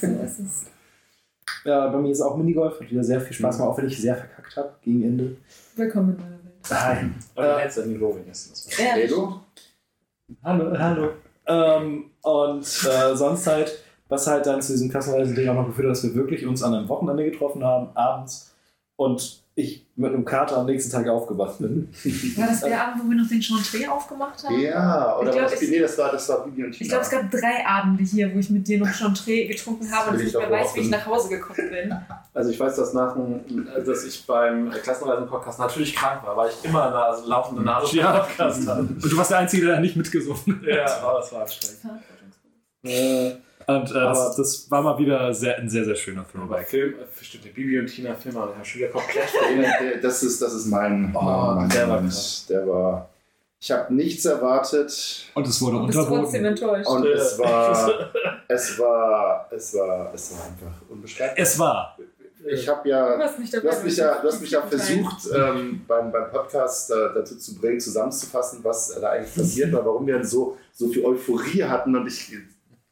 So 0.00 0.06
ist 0.06 0.38
es. 0.40 0.66
Ja, 1.64 1.88
bei 1.88 1.98
mir 1.98 2.10
ist 2.12 2.20
auch 2.20 2.36
Minigolf, 2.36 2.80
hat 2.80 2.90
wieder 2.90 3.02
sehr 3.04 3.20
viel 3.20 3.34
Spaß 3.36 3.56
gemacht, 3.56 3.72
auch 3.72 3.78
wenn 3.78 3.86
ich 3.86 4.00
sehr 4.00 4.14
verkackt 4.14 4.56
habe 4.56 4.74
gegen 4.82 5.02
Ende. 5.02 5.36
Willkommen 5.76 6.10
in 6.10 6.16
meiner 6.20 6.30
Welt. 6.44 6.54
Nein. 6.70 7.14
Und 7.34 7.44
dann 7.44 7.58
hättest 7.58 7.78
du 7.78 7.82
ein 7.82 7.88
Niveau 7.92 8.14
wenigstens. 8.16 8.68
Ja, 8.78 8.94
Lego? 8.94 9.40
Hallo, 10.42 10.78
hallo. 10.78 11.10
Ähm, 11.46 12.10
und 12.22 12.62
äh, 12.62 13.16
sonst 13.16 13.46
halt, 13.46 13.82
was 14.08 14.26
halt 14.26 14.46
dann 14.46 14.60
zu 14.62 14.72
diesem 14.72 14.90
Klassenreisen-Ding 14.90 15.48
auch 15.48 15.54
noch 15.54 15.66
geführt 15.66 15.86
hat, 15.88 15.92
dass 15.96 16.04
wir 16.04 16.14
wirklich 16.14 16.46
uns 16.46 16.62
an 16.62 16.74
einem 16.74 16.88
Wochenende 16.88 17.24
getroffen 17.30 17.64
haben, 17.64 17.88
abends. 17.96 18.54
Und 18.96 19.42
ich 19.58 19.84
mit 19.96 20.12
einem 20.12 20.24
Kater 20.24 20.58
am 20.58 20.66
nächsten 20.66 20.92
Tag 20.92 21.08
aufgewacht 21.08 21.58
bin. 21.58 21.88
War 22.36 22.46
das 22.46 22.60
der 22.60 22.80
Abend, 22.86 23.02
wo 23.04 23.10
wir 23.10 23.16
noch 23.16 23.28
den 23.28 23.42
Chantre 23.42 23.90
aufgemacht 23.90 24.44
haben? 24.44 24.60
Ja, 24.60 25.18
oder 25.18 25.30
Ich 25.30 25.36
glaub, 25.36 25.50
was? 25.52 25.62
ich- 25.62 25.70
Nee, 25.70 25.80
das 25.80 25.98
war, 25.98 26.12
das 26.12 26.28
war 26.28 26.44
Bibi 26.44 26.64
und 26.64 26.70
Tina. 26.70 26.82
Ich 26.82 26.88
glaube, 26.88 27.02
es 27.04 27.10
gab 27.10 27.30
drei 27.30 27.66
Abende 27.66 28.04
hier, 28.04 28.32
wo 28.32 28.38
ich 28.38 28.48
mit 28.50 28.68
dir 28.68 28.78
noch 28.78 28.88
Chantre 28.92 29.46
getrunken 29.46 29.90
habe 29.90 30.10
und 30.10 30.16
ich 30.20 30.28
ich 30.28 30.34
nicht 30.34 30.38
mehr 30.38 30.50
weiß, 30.50 30.74
wie 30.76 30.80
ich 30.80 30.90
nach 30.90 31.04
Hause 31.06 31.28
gekommen 31.30 31.70
bin. 31.70 31.96
Also 32.32 32.50
ich 32.50 32.60
weiß, 32.60 32.76
dass, 32.76 32.92
nach 32.94 33.14
dem, 33.14 33.66
dass 33.84 34.04
ich 34.04 34.24
beim 34.26 34.70
Klassenreisen-Podcast 34.70 35.58
natürlich 35.58 35.94
krank 35.96 36.22
war, 36.24 36.36
weil 36.36 36.50
ich 36.50 36.64
immer 36.64 36.84
eine 36.86 37.26
laufende 37.26 37.62
Nase 37.62 37.96
Ja. 37.96 38.20
Podcast 38.20 38.68
hatte. 38.68 38.80
Und 38.80 39.02
du 39.04 39.16
warst 39.16 39.30
der 39.32 39.38
Einzige, 39.38 39.66
der 39.66 39.80
nicht 39.80 39.96
mitgesungen 39.96 40.64
Ja, 40.64 40.86
aber 41.02 41.18
das 41.18 41.32
war 41.32 41.42
anstrengend. 41.42 42.02
Äh, 42.84 43.32
Und 43.68 43.90
äh, 43.90 43.94
das, 43.94 44.34
das 44.36 44.70
war 44.70 44.80
mal 44.82 44.98
wieder 44.98 45.32
sehr, 45.34 45.58
ein 45.58 45.68
sehr, 45.68 45.84
sehr 45.84 45.94
schöner 45.94 46.24
Throwback. 46.26 46.66
Film, 46.68 46.94
äh, 46.94 47.24
stimmt, 47.24 47.44
der 47.44 47.50
Bibi 47.50 47.78
und 47.78 47.86
Tina 47.86 48.14
Film, 48.14 48.34
der 48.34 48.54
Herr 48.56 48.64
Schüler 48.64 48.88
Der- 48.88 49.80
der- 49.92 50.00
das, 50.00 50.22
ist, 50.22 50.40
das 50.40 50.54
ist 50.54 50.66
mein, 50.66 51.14
Oh, 51.14 51.20
mein 51.54 51.68
der 51.68 51.88
war 51.88 52.00
krass. 52.00 52.46
Der 52.48 52.66
war. 52.66 53.10
Ich 53.60 53.70
habe 53.70 53.92
nichts 53.92 54.24
erwartet 54.24 55.26
Und 55.34 55.46
es 55.46 55.60
wurde 55.60 55.78
Du 55.78 55.86
bist 55.86 55.98
trotzdem 55.98 56.18
unterboten. 56.18 56.44
enttäuscht. 56.46 56.88
und 56.88 57.06
es 57.06 57.38
war, 57.38 58.10
es 58.48 58.78
war, 58.78 59.48
es 59.50 59.74
war, 59.74 60.14
es 60.14 60.32
war 60.32 60.44
einfach 60.46 60.82
unbeschreiblich. 60.88 61.42
Es 61.46 61.58
war. 61.58 61.98
Ich 62.50 62.66
habe 62.68 62.80
Du 62.84 62.88
ja, 62.88 63.18
warst 63.18 63.38
nicht 63.38 63.52
dabei. 63.52 63.62
du 63.64 63.70
hast 63.70 63.84
mich 63.84 63.96
ja, 63.96 64.18
du 64.22 64.28
hast 64.28 64.40
mich 64.40 64.50
ja 64.52 64.62
versucht, 64.62 65.28
ähm, 65.36 65.84
beim, 65.86 66.10
beim 66.10 66.30
Podcast 66.30 66.90
äh, 66.92 66.94
dazu 67.14 67.36
zu 67.36 67.56
bringen, 67.58 67.80
zusammenzufassen, 67.80 68.60
was 68.62 68.98
da 68.98 69.10
eigentlich 69.10 69.34
passiert 69.34 69.72
war, 69.72 69.84
warum 69.84 70.06
wir 70.06 70.24
so, 70.24 70.56
so 70.72 70.88
viel 70.88 71.04
Euphorie 71.04 71.64
hatten 71.64 71.94
und 71.96 72.06
ich 72.06 72.32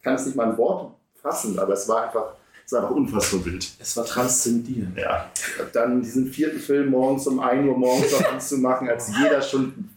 kann 0.06 0.14
es 0.14 0.24
nicht 0.24 0.36
mal 0.36 0.50
in 0.50 0.56
Worte 0.56 0.94
fassen, 1.20 1.58
aber 1.58 1.72
es 1.72 1.88
war 1.88 2.04
einfach, 2.04 2.34
es 2.64 2.70
war 2.70 2.82
einfach 2.82 2.94
unfassbar 2.94 3.44
wild. 3.44 3.68
Es 3.80 3.96
war 3.96 4.04
transzendierend. 4.04 4.96
Ja, 4.96 5.28
dann 5.72 6.00
diesen 6.00 6.28
vierten 6.28 6.60
Film 6.60 6.90
morgens 6.90 7.26
um 7.26 7.40
1 7.40 7.66
Uhr 7.66 7.76
morgens 7.76 8.12
noch 8.12 8.32
anzumachen, 8.32 8.88
als 8.88 9.10
jeder 9.18 9.42
schon 9.42 9.90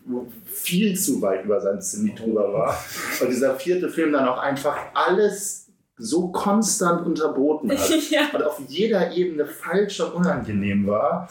viel 0.48 0.98
zu 0.98 1.22
weit 1.22 1.46
über 1.46 1.62
sein 1.62 1.80
Zenit 1.80 2.20
drüber 2.20 2.52
war. 2.52 2.84
Und 3.22 3.30
dieser 3.30 3.56
vierte 3.56 3.88
Film 3.88 4.12
dann 4.12 4.28
auch 4.28 4.40
einfach 4.40 4.78
alles 4.96 5.68
so 6.02 6.30
konstant 6.30 7.06
unterboten 7.06 7.70
hat 7.72 7.90
ja. 8.10 8.22
und 8.34 8.42
auf 8.44 8.60
jeder 8.68 9.12
Ebene 9.12 9.46
falsch 9.46 10.00
und 10.00 10.14
unangenehm 10.14 10.88
war. 10.88 11.28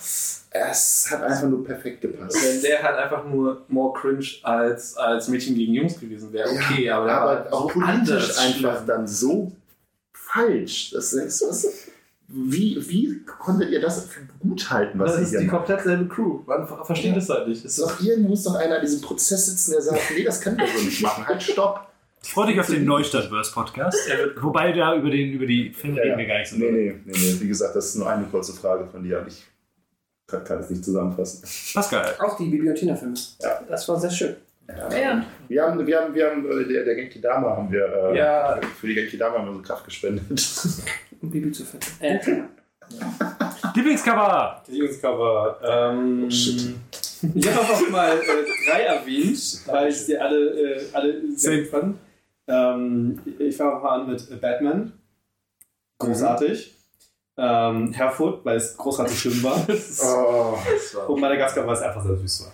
Es 0.50 1.06
hat 1.10 1.22
einfach 1.22 1.48
nur 1.48 1.64
perfekt 1.64 2.02
gepasst. 2.02 2.36
Wenn 2.42 2.60
der 2.62 2.82
halt 2.82 2.96
einfach 2.98 3.24
nur 3.24 3.62
more 3.68 3.92
cringe 3.98 4.26
als, 4.42 4.96
als 4.96 5.28
Mädchen 5.28 5.54
gegen 5.54 5.72
Jungs 5.74 5.98
gewesen 5.98 6.32
wäre, 6.32 6.50
okay, 6.50 6.90
aber, 6.90 7.06
der 7.06 7.16
aber 7.20 7.44
war 7.46 7.52
auch 7.54 7.62
so 7.72 7.80
politisch 7.80 8.12
anders 8.12 8.38
einfach 8.38 8.74
schlimm. 8.76 8.86
dann 8.86 9.06
so 9.08 9.52
falsch. 10.14 10.90
Das 10.92 11.12
ist, 11.12 11.40
das, 11.42 11.66
wie, 12.28 12.76
wie 12.88 13.22
konntet 13.24 13.70
ihr 13.70 13.80
das 13.80 14.04
für 14.06 14.20
gut 14.40 14.68
halten, 14.70 14.98
was 14.98 15.12
Das 15.12 15.22
ist 15.22 15.30
hier 15.30 15.40
die 15.40 15.46
macht? 15.46 15.56
komplett 15.56 15.82
selbe 15.82 16.06
Crew. 16.08 16.40
Man 16.46 16.66
ver- 16.66 16.84
versteht 16.84 17.16
es 17.16 17.28
halt 17.30 17.48
nicht. 17.48 17.64
Es 17.64 17.76
doch 17.76 18.00
irgendwo 18.00 18.30
muss 18.30 18.44
doch 18.44 18.54
einer 18.56 18.76
an 18.76 18.80
diesem 18.82 19.00
Prozess 19.00 19.46
sitzen, 19.46 19.72
der 19.72 19.80
sagt, 19.82 20.00
nee, 20.14 20.24
das 20.24 20.40
können 20.40 20.58
wir 20.58 20.66
so 20.66 20.84
nicht 20.84 21.00
machen. 21.02 21.26
Halt, 21.26 21.42
stopp. 21.42 21.87
Ich 22.28 22.34
freue 22.34 22.48
dich 22.48 22.60
auf 22.60 22.66
den 22.66 22.84
Neustadtverse-Podcast. 22.84 23.96
Wobei 24.42 24.72
da 24.72 24.94
über, 24.94 25.08
den, 25.08 25.32
über 25.32 25.46
die 25.46 25.70
Filme 25.70 25.98
reden 25.98 26.18
wir 26.18 26.26
gar 26.26 26.38
nicht 26.40 26.50
so. 26.50 26.58
Nee, 26.58 26.70
nee, 26.70 26.94
nee, 27.06 27.12
nee. 27.16 27.36
Wie 27.40 27.48
gesagt, 27.48 27.74
das 27.74 27.86
ist 27.86 27.94
nur 27.94 28.06
eine 28.10 28.26
kurze 28.26 28.52
Frage 28.52 28.86
von 28.86 29.02
dir. 29.02 29.24
Ich 29.26 29.46
kann, 30.26 30.44
kann 30.44 30.58
es 30.58 30.68
nicht 30.68 30.84
zusammenfassen. 30.84 31.48
Pascal. 31.72 32.16
Auch 32.18 32.36
die 32.36 32.50
Tina-Filme. 32.74 33.14
Ja. 33.40 33.62
Das 33.66 33.88
war 33.88 33.98
sehr 33.98 34.10
schön. 34.10 34.36
Ja. 34.68 35.24
Wir 35.48 35.62
haben, 35.64 35.86
wir 35.86 35.98
haben, 36.02 36.14
wir 36.14 36.30
haben 36.30 36.50
äh, 36.50 36.68
der, 36.68 36.84
der 36.84 36.96
Genki 36.96 37.18
Dama 37.18 37.56
haben 37.56 37.72
wir 37.72 37.86
äh, 38.12 38.18
Ja. 38.18 38.60
für 38.78 38.88
die 38.88 38.94
Genki 38.94 39.16
Dama 39.16 39.38
haben 39.38 39.46
wir 39.46 39.54
so 39.54 39.62
Kraft 39.62 39.86
gespendet. 39.86 40.26
Um 41.22 41.30
Bibi 41.30 41.50
zu 41.50 41.64
finden. 41.64 41.86
Äh, 42.00 42.18
Lieblingscover! 43.74 44.62
Lieblingscover. 44.68 45.58
Ähm, 45.64 46.24
Oh, 46.26 46.30
shit. 46.30 46.74
Ich 47.34 47.48
habe 47.48 47.60
auch 47.72 47.88
mal 47.90 48.18
äh, 48.18 48.70
drei 48.70 48.80
erwähnt, 48.82 49.60
weil 49.66 49.88
ich 49.88 49.96
sie 49.96 50.16
alle, 50.18 50.74
äh, 50.76 50.80
alle 50.92 51.22
sehr 51.34 51.64
fand. 51.64 51.96
Ähm, 52.48 53.20
ich 53.38 53.56
fange 53.56 53.80
mal 53.80 54.00
an 54.00 54.10
mit 54.10 54.40
Batman. 54.40 54.92
Großartig. 55.98 56.74
Ähm, 57.36 57.92
Herford, 57.92 58.44
weil 58.44 58.56
es 58.56 58.76
großartig 58.76 59.18
schlimm 59.18 59.42
war. 59.44 59.56
Oh, 59.68 60.58
Das 60.68 60.94
war- 60.96 61.08
Und 61.10 61.20
Madagaskar, 61.20 61.66
weil 61.66 61.74
es 61.74 61.82
einfach 61.82 62.02
sehr 62.02 62.16
süß 62.16 62.44
war. 62.46 62.52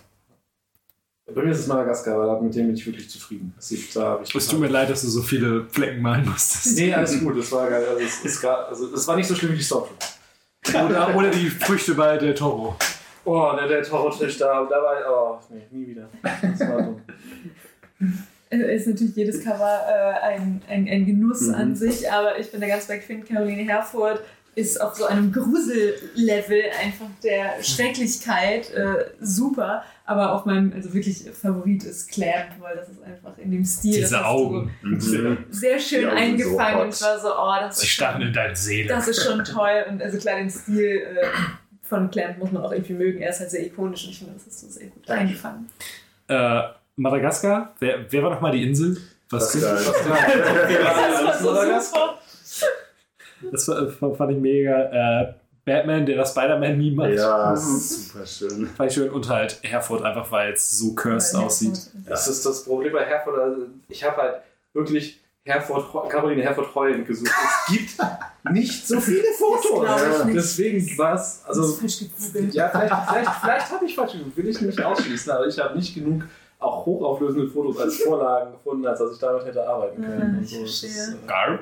Bei 1.35 1.43
mir 1.43 1.53
ist 1.53 1.61
es 1.61 1.67
Madagaskar, 1.69 2.19
weil 2.19 2.43
mit 2.43 2.55
dem 2.55 2.67
bin 2.67 2.75
ich 2.75 2.85
wirklich 2.85 3.09
zufrieden. 3.09 3.55
Das 3.57 3.69
sieht, 3.69 3.97
da 3.97 4.11
hab 4.11 4.23
ich 4.23 4.35
Es 4.35 4.47
tut 4.47 4.61
mir 4.61 4.69
leid, 4.69 4.91
dass 4.91 5.01
du 5.03 5.09
so 5.09 5.23
viele 5.23 5.65
Flecken 5.71 6.03
malen 6.03 6.27
musstest. 6.29 6.77
Nee, 6.77 6.93
alles 6.93 7.19
gut, 7.19 7.39
das 7.39 7.51
war 7.53 7.71
geil. 7.71 7.83
Also, 7.89 8.01
es, 8.01 8.25
ist 8.25 8.43
gar, 8.43 8.69
also, 8.69 8.93
es 8.95 9.09
war 9.09 9.17
nicht 9.17 9.27
so 9.27 9.35
schlimm 9.35 9.53
wie 9.53 9.57
die 9.57 9.63
Stormtrooper. 9.63 10.87
Oder, 10.87 11.17
oder 11.17 11.31
die 11.31 11.49
Früchte 11.49 11.95
bei 11.95 12.19
Del 12.19 12.35
Toro. 12.35 12.77
Oh, 13.25 13.53
der, 13.57 13.69
der 13.69 13.83
Toro-Tisch 13.83 14.37
da, 14.37 14.65
da 14.65 14.77
war 14.83 14.97
oh, 15.11 15.39
nee, 15.49 15.67
nie 15.71 15.87
wieder. 15.89 16.09
Das 16.23 16.61
war 16.61 16.83
dumm. 16.83 17.03
Ist 18.71 18.87
natürlich 18.87 19.17
jedes 19.17 19.43
Cover 19.45 19.81
äh, 19.89 20.25
ein, 20.35 20.63
ein, 20.69 20.89
ein 20.89 21.07
Genuss 21.07 21.43
Mhm. 21.49 21.55
an 21.55 21.77
sich, 21.77 22.11
aber 22.11 22.39
ich 22.39 22.51
bin 22.51 22.61
da 22.61 22.67
ganz 22.69 22.87
bei 22.87 23.01
Finn. 23.01 23.25
Caroline 23.25 23.63
Herford 23.63 24.21
ist 24.57 24.81
auf 24.81 24.95
so 24.95 25.07
einem 25.07 25.33
Grusel-Level 25.33 26.63
einfach 26.81 27.07
der 27.25 27.61
Schrecklichkeit 27.63 28.71
äh, 28.73 29.07
super, 29.21 29.83
aber 30.07 30.33
auf 30.33 30.45
meinem, 30.45 30.73
also 30.73 30.95
wirklich 30.95 31.29
Favorit 31.33 31.83
ist 31.83 32.09
Clamp, 32.11 32.51
weil 32.61 32.77
das 32.77 32.89
ist 32.89 33.03
einfach 33.03 33.37
in 33.39 33.51
dem 33.51 33.65
Stil. 33.65 33.95
Diese 33.97 34.25
Augen. 34.25 34.71
Mhm. 34.83 35.39
sehr 35.51 35.79
schön 35.81 36.05
so 36.05 36.11
eingefangen 36.11 36.83
und 36.83 36.95
ich 36.95 37.03
war 37.03 37.19
so, 37.19 37.29
oh, 37.37 37.53
das 37.61 37.79
Sie 37.81 37.87
ist 37.87 37.93
starren 37.93 38.21
schon, 38.21 38.29
in 38.29 38.33
deine 38.33 38.55
Seele. 38.57 38.89
das 38.89 39.09
ist 39.09 39.25
schon 39.25 39.43
toll 39.45 39.85
und 39.91 40.01
also 40.03 40.19
klar, 40.19 40.37
den 40.37 40.51
Stil 40.51 40.99
äh, 41.03 41.27
von 41.83 42.11
Clamp 42.11 42.39
muss 42.39 42.53
man 42.53 42.63
auch 42.65 42.73
irgendwie 42.73 42.93
mögen. 42.95 43.21
Er 43.23 43.31
ist 43.31 43.41
halt 43.41 43.51
sehr 43.51 43.67
ikonisch 43.67 44.05
und 44.05 44.11
ich 44.11 44.19
finde, 44.19 44.35
das 44.35 44.47
ist 44.47 44.61
so 44.61 44.69
sehr 44.69 44.87
gut 44.87 45.11
eingefangen. 45.11 45.69
Äh, 46.29 46.61
Madagaskar? 46.97 47.75
Wer, 47.81 48.11
wer 48.11 48.23
war 48.23 48.31
nochmal 48.31 48.53
die 48.53 48.63
Insel? 48.63 48.97
Was 49.31 49.53
Das 49.53 49.55
ist 49.55 49.63
geil. 50.09 50.79
Das 50.83 51.45
war 51.45 51.79
so 51.81 51.81
super. 51.81 52.19
Das 53.51 53.69
war, 53.69 54.15
fand 54.15 54.33
ich 54.33 54.39
mega. 54.39 55.23
Äh, 55.23 55.35
Batman, 55.65 56.05
der 56.05 56.17
das 56.19 56.33
Spider-Man-Meme 56.33 56.95
macht. 56.95 57.11
Ja, 57.11 57.53
das 57.53 57.67
ist 57.67 58.13
super 58.13 58.27
schön. 58.27 58.67
Fand 58.77 58.91
ich 58.91 58.95
schön. 58.95 59.11
Und 59.11 59.29
halt 59.29 59.59
Herford, 59.63 60.03
einfach 60.03 60.31
weil 60.31 60.53
es 60.53 60.79
so 60.79 60.95
cursed 60.95 61.35
Weil 61.35 61.45
aussieht. 61.47 61.91
Das 62.07 62.29
ist 62.29 62.45
das 62.45 62.65
Problem 62.65 62.93
bei 62.93 63.05
Herford. 63.05 63.39
Also 63.39 63.63
ich 63.89 64.05
habe 64.05 64.17
halt 64.17 64.35
wirklich 64.75 65.21
Herford, 65.45 66.11
Caroline 66.11 66.43
Herford 66.43 66.75
heulend 66.75 67.07
gesucht. 67.07 67.31
Es 67.31 67.75
gibt 67.75 67.97
nicht 68.53 68.87
so 68.87 69.01
viele 69.01 69.25
Fotos. 69.39 69.87
Das 69.87 70.25
nicht. 70.27 70.37
Deswegen 70.37 70.99
war 70.99 71.15
es. 71.15 71.43
Also, 71.47 71.63
ja, 72.51 72.69
vielleicht, 72.69 72.95
vielleicht, 73.09 73.31
vielleicht 73.31 73.71
habe 73.71 73.85
ich 73.87 73.95
falsch 73.95 74.13
geguckt, 74.13 74.37
will 74.37 74.49
ich 74.49 74.61
nicht 74.61 74.83
ausschließen, 74.83 75.33
aber 75.33 75.47
ich 75.47 75.59
habe 75.59 75.77
nicht 75.77 75.95
genug 75.95 76.25
auch 76.59 76.87
hochauflösende 76.87 77.49
Fotos 77.49 77.79
als 77.79 77.97
Vorlagen 77.99 78.53
gefunden, 78.53 78.87
als 78.87 78.99
dass 78.99 79.13
ich 79.13 79.19
damit 79.19 79.45
hätte 79.45 79.67
arbeiten 79.69 80.03
können. 80.03 80.23
Ah, 80.35 80.39
Und 80.39 80.45
ich 80.45 80.51
so. 80.51 80.59
Verstehe. 80.61 81.19
äh, 81.25 81.27
Gar. 81.27 81.59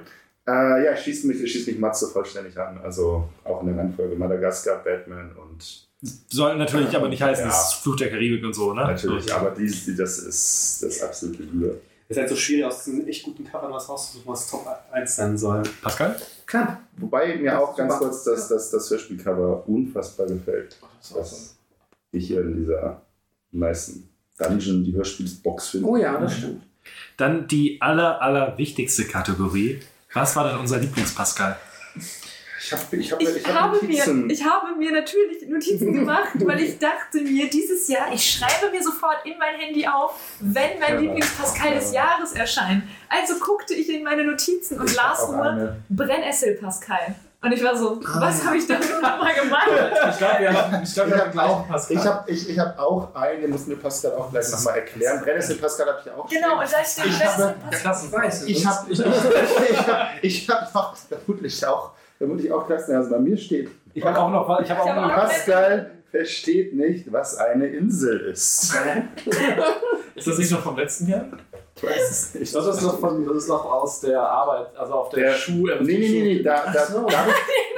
Äh, 0.47 0.85
ja, 0.85 0.97
schießt 0.97 1.25
mich, 1.26 1.39
schießt 1.51 1.69
mich 1.69 1.78
Matze 1.78 2.08
vollständig 2.08 2.57
an. 2.58 2.78
Also 2.83 3.28
auch 3.44 3.60
in 3.62 3.69
der 3.69 3.76
Reihenfolge 3.78 4.17
Madagaskar, 4.17 4.83
Batman 4.83 5.31
und 5.37 5.87
Soll 6.28 6.57
natürlich 6.57 6.94
aber 6.97 7.08
nicht 7.08 7.23
heißen, 7.23 7.44
Ja. 7.44 7.51
es 7.51 7.69
ist 7.69 7.75
Fluch 7.75 7.97
der 7.97 8.10
Karibik 8.10 8.44
und 8.44 8.53
so, 8.55 8.73
ne? 8.73 8.83
natürlich, 8.83 9.26
So. 9.28 9.35
aber 9.35 9.51
dies, 9.51 9.85
die, 9.85 9.94
das 9.94 10.19
ist 10.19 10.83
das 10.83 11.01
absolute 11.03 11.44
Liebe. 11.44 11.81
Es 12.08 12.17
ist 12.17 12.21
halt 12.21 12.28
so 12.28 12.37
schwierig, 12.37 12.65
aus 12.67 12.85
diesen 12.85 13.07
echt 13.08 13.23
guten 13.23 13.44
Covern 13.44 13.73
was 13.73 13.89
rauszusuchen, 13.89 14.31
was 14.33 14.51
Top 14.51 14.67
1 14.91 15.17
sein 15.17 15.39
soll. 15.39 15.62
Pascal? 15.81 16.17
Klar. 16.44 16.81
Wobei 16.99 17.37
mir 17.37 17.53
Das 17.53 17.60
auch 17.62 17.76
ganz 17.76 17.92
super. 17.94 18.05
kurz 18.07 18.25
das, 18.25 18.49
das, 18.49 18.71
das 18.71 18.91
Hörspielcover 18.91 19.67
unfassbar 19.69 20.26
gefällt. 20.26 20.76
das 21.01 21.15
war 21.15 21.25
so. 21.25 21.37
Was 21.37 21.57
ich 22.10 22.26
hier 22.26 22.42
in 22.42 22.57
dieser 22.57 23.01
nicen 23.53 24.08
Dungeon, 24.42 24.85
die 24.85 24.92
Hörspielbox 24.92 25.69
finde. 25.71 25.87
Oh 25.89 25.97
ja, 25.97 26.19
das 26.19 26.37
stimmt. 26.37 26.62
Dann 27.17 27.47
die 27.47 27.81
aller, 27.81 28.21
aller 28.21 28.57
wichtigste 28.58 29.05
Kategorie. 29.05 29.81
Was 30.12 30.37
war 30.37 30.49
denn 30.49 30.58
unser 30.58 30.78
Lieblings-Pascal? 30.78 31.57
Ich 32.65 32.73
habe 32.73 32.97
ich 32.97 33.12
hab, 33.12 33.21
Ich, 33.21 33.28
ich 33.28 33.47
hab 33.47 33.55
habe 33.55 33.85
mir, 33.85 34.31
ich 34.31 34.44
habe 34.44 34.76
mir 34.76 34.92
natürlich 34.92 35.49
Notizen 35.49 35.92
gemacht, 36.01 36.35
weil 36.35 36.60
ich 36.60 36.78
dachte 36.78 37.21
mir, 37.21 37.51
dieses 37.51 37.89
Jahr, 37.89 38.12
ich 38.12 38.35
schreibe 38.35 38.71
mir 38.71 38.83
sofort 38.83 39.25
in 39.25 39.37
mein 39.39 39.58
Handy 39.58 39.87
auf, 39.87 40.15
wenn 40.41 40.78
mein 40.78 40.94
Ja, 40.94 41.01
Lieblings-Pascal 41.01 41.75
des 41.75 41.92
Jahres 41.92 42.33
erscheint. 42.33 42.85
Also 43.08 43.35
guckte 43.41 43.75
ich 43.75 43.89
in 43.89 44.05
meine 44.05 44.25
Notizen 44.25 44.81
und 44.81 44.94
las 44.94 45.28
nur. 45.28 45.76
Brennessel-Pascal. 45.89 47.17
Und 47.44 47.51
ich 47.53 47.62
war 47.65 47.76
so, 47.76 48.01
Ah. 48.05 48.21
was 48.21 48.47
habe 48.47 48.57
ich 48.57 48.67
damit 48.69 48.89
nochmal 49.03 49.35
gemacht? 49.35 49.67
Ich 50.10 50.19
glaube, 50.19 50.39
wir 50.41 50.53
haben, 50.53 50.83
ich 50.85 50.94
glaub, 50.94 51.07
wir 51.08 51.15
Ich 51.17 51.21
haben 51.21 51.26
habe 51.26 51.31
gleich 51.33 51.47
auch, 51.51 51.69
Pascal. 51.69 51.97
ich 51.97 52.07
hab, 52.07 52.28
ich, 52.31 52.49
ich 52.51 52.58
hab 52.58 52.78
auch 52.78 53.15
eine, 53.17 53.49
muss 53.49 53.67
mir 53.67 53.76
Pascal 53.76 54.12
auch 54.12 54.31
gleich 54.31 54.49
nochmal 54.53 54.76
erklären. 54.76 55.21
Brennnessel 55.25 55.57
Pascal 55.57 55.87
habe 55.89 55.99
ich 56.05 56.10
auch 56.12 56.28
Genau, 56.28 56.60
und 56.60 56.73
da 56.73 56.85
steht 56.85 57.07
Ich 57.07 57.19
Brennessel-Pascal. 57.19 57.81
Klassenweise. 57.81 58.49
Ich 58.49 58.65
habe 58.67 58.92
ich, 58.92 59.01
ich 59.71 59.87
hab, 59.89 60.08
ich 60.23 60.49
hab 60.49 60.75
auch, 60.76 60.94
vermutlich 60.97 61.67
auch, 61.67 61.91
vermutlich 62.19 62.53
auch 62.53 62.65
Klassen, 62.67 62.94
also 62.94 63.10
bei 63.10 63.19
mir 63.19 63.37
steht, 63.37 63.71
Ich 63.92 64.05
habe 64.05 64.19
auch 64.21 64.31
noch 64.31 64.60
ich 64.60 64.71
habe 64.71 64.81
auch 64.83 64.94
noch 64.94 65.10
auch- 65.12 65.15
Pascal 65.23 65.91
versteht 66.12 66.75
nicht, 66.76 67.10
was 67.12 67.39
eine 67.39 67.67
Insel 67.67 68.21
ist. 68.21 68.73
Ist 70.15 70.26
das 70.28 70.39
nicht 70.39 70.53
noch 70.53 70.62
vom 70.62 70.76
letzten 70.76 71.08
Jahr? 71.08 71.25
Ich 71.83 71.89
weiß 71.89 72.11
es 72.11 72.35
nicht. 72.35 72.55
Das 72.55 72.67
ist 72.67 72.83
noch 72.83 72.99
von, 73.01 73.27
das 73.27 73.37
ist 73.37 73.49
noch 73.49 73.65
aus 73.65 74.01
der 74.01 74.21
Arbeit, 74.21 74.69
also 74.77 74.93
auf 74.95 75.09
der, 75.11 75.25
Der- 75.25 75.33
Schuh. 75.35 75.67
Nee, 75.67 75.75
nee, 75.81 75.99
nee, 75.99 76.23
nee, 76.37 76.43
da, 76.43 76.65
da, 76.73 76.87
da, 76.87 77.27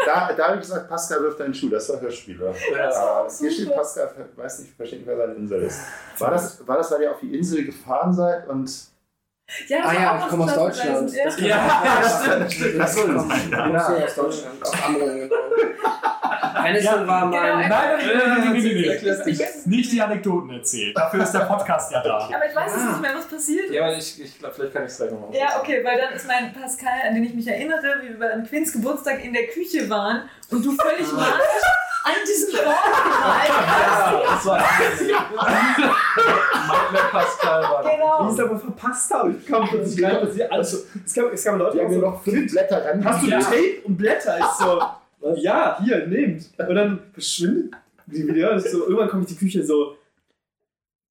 da, 0.07 0.33
da 0.35 0.45
habe 0.47 0.55
ich 0.57 0.61
gesagt, 0.61 0.89
Pascal 0.89 1.23
wirft 1.23 1.41
einen 1.41 1.55
Schuh, 1.55 1.71
das 1.71 1.89
war 1.89 2.01
Hörspieler. 2.01 2.53
Das 2.77 2.97
war 2.97 3.23
auch 3.23 3.27
Äh, 3.27 3.33
hier 3.39 3.51
steht. 3.51 3.75
Pascal, 3.75 4.11
weiß 4.37 4.59
nicht, 4.61 4.75
versteht 4.77 4.99
nicht, 5.01 5.09
wer 5.09 5.17
seine 5.17 5.35
Insel 5.35 5.63
ist. 5.63 5.81
War 6.19 6.31
das, 6.31 6.67
war 6.69 6.77
das, 6.77 6.91
weil 6.91 7.03
ihr 7.03 7.11
auf 7.13 7.21
die 7.21 7.35
Insel 7.37 7.65
gefahren 7.65 8.13
seid 8.13 8.47
und. 8.49 8.71
Ja, 9.69 9.79
Ah 9.85 9.93
ja, 9.93 10.19
ich 10.23 10.29
komme 10.29 10.45
aus. 10.45 10.55
Deutschland. 10.55 11.13
Ja. 11.13 11.25
Das 11.25 11.41
Ja. 11.41 12.39
Das 12.79 12.95
soll 12.95 13.15
das. 13.15 13.27
Ja, 13.51 14.05
aus 14.05 14.15
Deutschland, 14.15 14.63
aus 14.63 14.73
Amrum. 14.87 15.31
Henderson 16.65 17.07
war 17.07 17.27
mein. 17.27 17.31
Nein, 17.43 17.69
nein, 17.69 17.69
nein, 17.69 17.69
nein, 17.69 18.43
nein, 18.43 18.63
nein, 18.63 18.85
Erklär's 18.85 19.19
nein, 19.27 19.63
nicht. 19.67 19.93
die 19.93 20.01
Anekdoten 20.03 20.51
erzählen. 20.51 20.95
Dafür 20.95 21.23
ist 21.23 21.33
der 21.33 21.41
Podcast 21.41 21.93
ja 21.93 22.03
da. 22.03 22.19
Aber 22.19 22.49
ich 22.49 22.55
weiß 22.57 22.73
jetzt 22.73 22.87
nicht 22.87 23.01
mehr, 23.03 23.15
was 23.17 23.27
passiert 23.29 23.71
Ja, 23.71 23.85
aber 23.85 23.97
ich, 23.97 24.23
ich 24.23 24.39
glaube, 24.39 24.55
vielleicht 24.55 24.73
kann 24.73 24.85
ich 24.85 24.91
es 24.91 24.97
gleich 24.97 25.11
nochmal 25.11 25.35
Ja, 25.35 25.61
okay, 25.61 25.85
weil 25.85 25.99
dann 26.01 26.15
ist 26.15 26.27
mein 26.27 26.53
Pascal, 26.53 27.09
an 27.09 27.15
den 27.15 27.25
ich 27.25 27.35
mich 27.35 27.47
erinnere, 27.47 28.01
wie 28.03 28.19
wir 28.19 28.33
an 28.33 28.47
Quinns 28.47 28.73
Geburtstag 28.73 29.23
in 29.25 29.33
der 29.35 29.47
Küche 29.49 29.89
waren 29.91 30.23
und 30.55 30.65
du 30.65 30.73
völlig 30.73 31.13
magisch 31.13 31.65
an 32.05 32.13
diesem 32.27 32.51
gemalt 32.53 32.69
hast. 32.75 34.05
Ja, 34.05 34.23
das 34.27 34.47
war 34.47 34.59
mein 36.93 37.11
Pascal 37.11 37.63
war. 37.63 37.83
Die 37.83 37.89
Genau. 37.95 38.29
ist 38.31 38.41
aber 38.41 38.59
verpasst 38.59 39.11
habe. 39.13 39.35
Ich 39.39 39.47
kam 39.47 39.69
plötzlich 39.69 40.05
rein 40.05 40.19
und 40.19 40.33
sie 40.33 40.45
alles. 40.45 40.87
Es 41.05 41.15
kam, 41.15 41.27
es 41.33 41.45
kamen 41.45 41.59
Leute, 41.59 41.73
Die 41.73 41.79
die 41.79 41.85
haben 41.87 41.95
so, 41.95 42.01
noch 42.01 42.23
fünf 42.23 42.53
Blätter 42.53 42.85
ran. 42.85 43.05
hast 43.05 43.23
du 43.23 43.27
Ja. 43.29 43.39
Tape 43.41 43.81
und 43.85 43.97
Blätter? 43.97 44.39
Ich 44.39 44.45
so, 44.59 44.83
ja, 45.37 45.79
hier, 45.83 46.07
nehmt. 46.07 46.45
Und 46.59 46.75
dann 46.75 47.01
verschwindet 47.13 47.75
die 48.07 48.27
wieder. 48.29 48.55
Das 48.55 48.71
so, 48.71 48.85
irgendwann 48.85 49.09
komme 49.09 49.23
ich 49.25 49.31
in 49.31 49.37
die 49.39 49.45
Küche 49.45 49.65
so. 49.65 49.97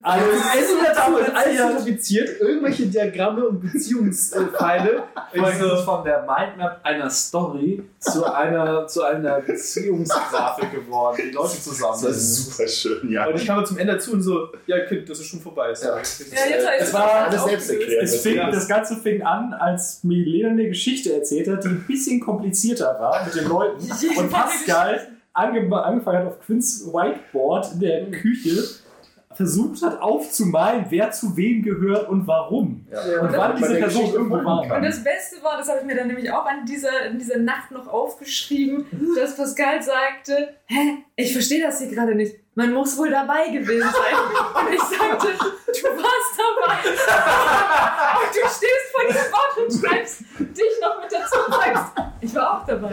Alles 0.04 0.26
Essen 0.36 0.78
dazu 0.84 1.18
ist 1.18 1.34
alles 1.34 1.62
fotografiert, 1.62 2.42
irgendwelche 2.42 2.88
Diagramme 2.88 3.48
und 3.48 3.62
Beziehungspfeile. 3.62 5.04
Ich 5.32 5.38
Ich 5.38 5.42
das 5.42 5.54
ist 5.54 5.60
so, 5.62 5.78
von 5.78 6.04
der 6.04 6.20
Mindmap 6.20 6.82
einer 6.84 7.10
Story 7.10 7.84
zu 8.00 8.26
einer, 8.26 8.86
zu 8.86 9.04
einer 9.04 9.40
Beziehungsgrafik 9.40 10.72
geworden, 10.72 11.22
die 11.24 11.32
Leute 11.32 11.62
zusammen. 11.62 12.04
Das 12.04 12.18
ist 12.18 12.52
super 12.52 12.68
schön, 12.68 13.12
ja. 13.12 13.28
und 13.28 13.36
ich 13.36 13.48
kam 13.48 13.66
zum 13.66 13.78
Ende 13.78 13.94
dazu 13.94 14.12
und 14.12 14.22
so, 14.22 14.50
ja, 14.68 14.82
Kind, 14.86 15.10
das 15.10 15.20
ist 15.20 15.28
schon 15.28 15.40
vorbei. 15.40 15.72
Ist 15.72 15.84
Ja. 15.84 15.92
Ja, 15.92 16.02
jetzt 16.02 16.68
habe 16.68 16.76
ich 16.76 16.82
Es 16.82 16.92
das 16.92 16.94
war 16.94 17.14
alles 17.14 17.44
selbsterklärend. 17.46 18.04
Es 18.04 18.22
fing, 18.22 18.38
das 18.52 18.68
Ganze 18.68 18.98
fing 18.98 19.22
an, 19.24 19.54
als 19.54 20.04
Milena 20.04 20.50
eine 20.50 20.68
Geschichte 20.68 21.14
erzählt 21.14 21.48
hat, 21.48 21.64
die 21.64 21.70
ein 21.70 21.86
bisschen 21.88 22.20
komplizierter 22.20 23.00
war 23.00 23.24
mit 23.26 23.36
den 23.36 23.48
Leuten. 23.48 23.90
Und 24.18 24.30
Pascal 24.30 25.08
ange 25.34 25.76
angefangen 25.76 26.20
hat 26.20 26.28
auf 26.28 26.40
Quinns 26.42 26.86
Whiteboard 26.86 27.74
in 27.74 27.80
der 27.80 28.12
Küche 28.12 28.64
versucht 29.36 29.82
hat 29.82 30.02
aufzumalen, 30.02 30.86
wer 30.90 31.12
zu 31.12 31.36
wem 31.38 31.64
gehört 31.64 32.10
und 32.10 32.28
warum. 32.28 32.86
Ja. 32.92 33.22
Und 33.22 33.34
wann 33.36 33.56
diese 33.58 33.76
Person 33.76 34.14
irgendwo 34.14 34.44
war. 34.44 34.68
kann. 34.68 34.78
Und 34.78 34.84
das 34.84 35.04
Beste 35.04 35.44
war, 35.44 35.58
das 35.58 35.70
habe 35.70 35.80
ich 35.80 35.86
mir 35.86 35.96
dann 35.96 36.08
nämlich 36.08 36.32
auch 36.32 36.46
an 36.46 36.66
dieser, 36.66 37.06
in 37.08 37.18
dieser 37.18 37.40
Nacht 37.40 37.72
noch 37.72 37.88
aufgeschrieben, 37.88 38.86
dass 39.16 39.36
Pascal 39.36 39.82
sagte, 39.82 40.56
hä, 40.66 40.98
ich 41.16 41.34
verstehe 41.34 41.64
das 41.64 41.80
hier 41.80 41.90
gerade 41.90 42.16
nicht. 42.16 42.43
Man 42.56 42.72
muss 42.72 42.96
wohl 42.98 43.10
dabei 43.10 43.50
gewesen 43.50 43.90
sein. 43.90 44.66
Und 44.66 44.74
ich 44.74 44.82
sagte, 44.82 45.28
du 45.28 45.88
warst 45.98 46.38
dabei. 46.38 46.78
Und 48.20 48.30
du 48.30 48.42
stehst 48.42 48.92
vor 48.92 49.04
diesem 49.08 49.32
Wort 49.32 49.58
und 49.58 49.72
schreibst 49.74 50.20
dich 50.38 50.80
noch 50.82 51.02
mit 51.02 51.12
dazu 51.12 51.40
und 51.48 51.54
sagst, 51.54 51.94
ich 52.22 52.36
war 52.36 52.62
auch 52.62 52.66
dabei. 52.66 52.92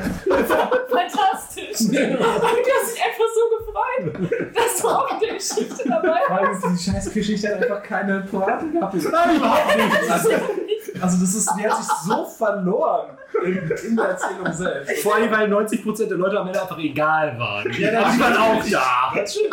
Fantastisch. 0.89 1.81
Und 1.81 1.93
du 1.93 2.25
hast 2.25 2.95
dich 2.95 3.05
einfach 3.05 3.29
so 3.35 3.43
gefreut, 3.59 4.55
dass 4.55 4.81
du 4.81 4.89
auch 4.89 5.11
in 5.13 5.21
der 5.21 5.35
Geschichte 5.35 5.89
dabei 5.89 6.21
warst. 6.29 6.65
Die 6.65 6.91
scheiß 6.91 7.13
Geschichte 7.13 7.49
hat 7.49 7.63
einfach 7.63 7.83
keine 7.83 8.23
Pointe 8.23 8.67
gehabt. 8.71 8.95
Nein, 8.95 9.37
überhaupt 9.37 9.77
nicht. 9.77 10.80
Also, 11.01 11.19
das 11.21 11.35
ist, 11.35 11.51
die 11.59 11.69
hat 11.69 11.77
sich 11.83 11.93
so 12.05 12.25
verloren 12.27 13.17
in, 13.45 13.57
in 13.89 13.97
der 13.97 14.05
Erzählung 14.07 14.53
selbst. 14.53 15.03
Vor 15.03 15.15
allem, 15.15 15.31
weil 15.31 15.53
90% 15.53 16.07
der 16.09 16.17
Leute 16.19 16.39
am 16.39 16.47
Ende 16.49 16.61
einfach 16.61 16.79
egal 16.79 17.39
waren. 17.39 17.73
Ja, 17.73 18.13
ich 18.13 18.21
war 18.21 18.43
auch 18.43 18.65
da. 18.71 19.13
Natürlich. 19.15 19.51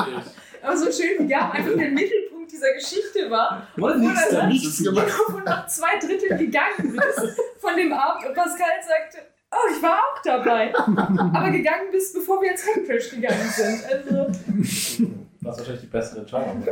Aber 0.63 0.75
so 0.75 0.85
schön, 0.91 1.19
wie 1.19 1.27
Gab 1.27 1.53
einfach 1.53 1.75
der 1.77 1.89
Mittelpunkt 1.91 2.51
dieser 2.51 2.73
Geschichte 2.73 3.29
war. 3.29 3.61
Oder 3.79 3.95
nichts 3.97 4.29
da 4.29 4.37
dann- 4.37 4.49
nichts 4.49 4.83
gemacht. 4.83 5.07
Obwohl 5.27 5.43
nach 5.43 5.67
zwei 5.67 5.97
Dritteln 5.99 6.37
gegangen 6.37 6.91
bist 6.97 7.39
von 7.59 7.75
dem 7.77 7.93
Abend 7.93 8.25
und 8.27 8.33
Pascal 8.33 8.67
sagte, 8.85 9.25
oh, 9.51 9.71
ich 9.75 9.81
war 9.81 9.99
auch 9.99 10.21
dabei. 10.23 10.73
Aber 10.75 11.49
gegangen 11.51 11.87
bist, 11.91 12.13
bevor 12.15 12.41
wir 12.41 12.51
ins 12.51 12.65
Headcrash 12.65 13.11
gegangen 13.11 13.49
sind. 13.55 13.85
Also, 13.85 14.25
Das 14.27 15.55
ist 15.55 15.59
wahrscheinlich 15.59 15.81
die 15.81 15.87
beste 15.87 16.19
Entscheidung. 16.19 16.63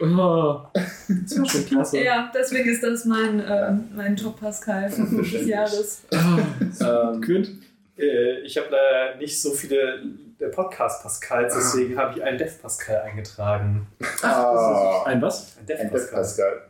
Oh. 0.00 0.60
Das 1.08 1.38
war 1.38 1.46
schon 1.48 1.66
klasse. 1.66 1.98
ja, 2.02 2.30
deswegen 2.34 2.68
ist 2.68 2.82
das 2.82 3.04
mein, 3.04 3.40
äh, 3.40 3.72
mein 3.94 4.16
Top-Pascal 4.16 4.90
des 4.90 5.46
Jahres. 5.46 6.02
Ähm, 6.12 7.20
Quint? 7.20 7.50
Äh, 7.98 8.40
ich 8.40 8.56
habe 8.58 8.68
leider 8.70 9.16
nicht 9.18 9.40
so 9.40 9.52
viele 9.52 10.02
äh, 10.38 10.48
Podcast-Pascals, 10.48 11.54
deswegen 11.54 11.96
habe 11.96 12.18
ich 12.18 12.22
einen 12.24 12.36
Dev-Pascal 12.38 13.02
eingetragen. 13.02 13.86
Ah, 14.22 15.02
Ein 15.04 15.22
was? 15.22 15.56
Ein 15.56 15.60
ein 15.60 15.66
Dev 15.66 15.78
Dev-Pascal. 15.82 16.20
Pascal. 16.20 16.62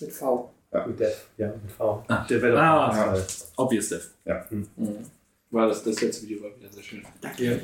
Mit 0.00 0.12
V. 0.12 0.54
Mit 0.86 1.00
Dev, 1.00 1.14
ja, 1.36 1.48
mit 1.48 1.72
V. 1.72 2.04
Ah. 2.08 2.24
Developer 2.28 2.62
Ah. 2.62 2.88
Pascal. 2.90 3.22
Obvious 3.56 3.88
Dev. 3.88 4.04
Weil 5.50 5.68
das, 5.68 5.82
das 5.84 6.00
letzte 6.00 6.22
Video 6.26 6.44
war 6.44 6.56
wieder 6.58 6.70
sehr 6.72 6.82
schön. 6.82 7.02
Danke. 7.20 7.60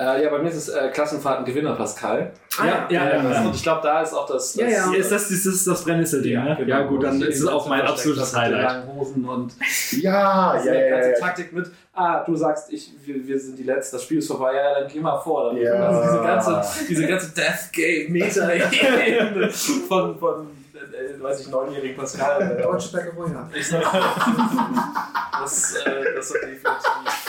Äh, 0.00 0.22
ja, 0.22 0.30
bei 0.30 0.38
mir 0.38 0.48
ist 0.48 0.56
es 0.56 0.68
äh, 0.68 0.90
Klassenfahrten-Gewinner 0.90 1.74
Pascal. 1.74 2.30
Ja, 2.56 2.86
ja, 2.88 3.16
ja. 3.16 3.40
Und 3.42 3.52
ich 3.54 3.62
glaube, 3.64 3.80
da 3.82 4.00
ist 4.00 4.12
auch 4.14 4.26
das. 4.26 4.52
das 4.52 4.54
Ja, 4.54 4.68
ja. 4.68 4.94
Ist 4.94 5.10
das, 5.10 5.28
ist 5.28 5.44
das 5.44 5.64
das 5.64 5.82
Brennnessel-Ding, 5.84 6.34
ne? 6.34 6.54
genau. 6.56 6.68
Ja, 6.68 6.82
gut, 6.86 7.02
dann 7.02 7.20
Wo 7.20 7.24
ist 7.24 7.40
es 7.40 7.46
auch 7.48 7.66
mein 7.68 7.80
absolutes 7.80 8.36
Highlight. 8.36 8.62
langen 8.62 8.94
Hosen 8.94 9.24
und 9.28 9.52
Ja, 10.00 10.50
also 10.52 10.68
ja, 10.68 10.74
ja, 10.74 10.88
ganze 10.90 11.10
ja. 11.10 11.18
Taktik 11.18 11.52
mit, 11.52 11.66
ah, 11.94 12.22
du 12.24 12.36
sagst, 12.36 12.72
ich, 12.72 12.92
wir, 13.04 13.26
wir 13.26 13.40
sind 13.40 13.58
die 13.58 13.64
Letzten, 13.64 13.96
das 13.96 14.04
Spiel 14.04 14.18
ist 14.18 14.28
vorbei, 14.28 14.54
ja, 14.54 14.78
dann 14.80 14.88
geh 14.88 15.00
mal 15.00 15.18
vor. 15.18 15.46
Dann 15.52 15.56
Ja. 15.62 15.72
also 15.72 16.02
diese 16.12 16.22
ganze, 16.22 16.84
diese 16.88 17.06
ganze 17.08 17.34
Death 17.34 17.72
Game 17.72 18.12
Meta 18.12 18.48
von, 19.88 20.16
von 20.16 20.46
äh, 20.74 21.20
weiß 21.20 21.40
ich, 21.40 21.48
neunjährigen 21.48 21.96
Pascal. 21.96 22.56
äh, 22.56 22.62
Deutsche 22.62 22.92
Bäckerei. 22.96 23.32
Ja. 23.32 23.48
Das, 25.40 25.74
äh, 25.76 26.14
das 26.16 26.30
hat 26.34 26.42
definitiv. 26.42 27.27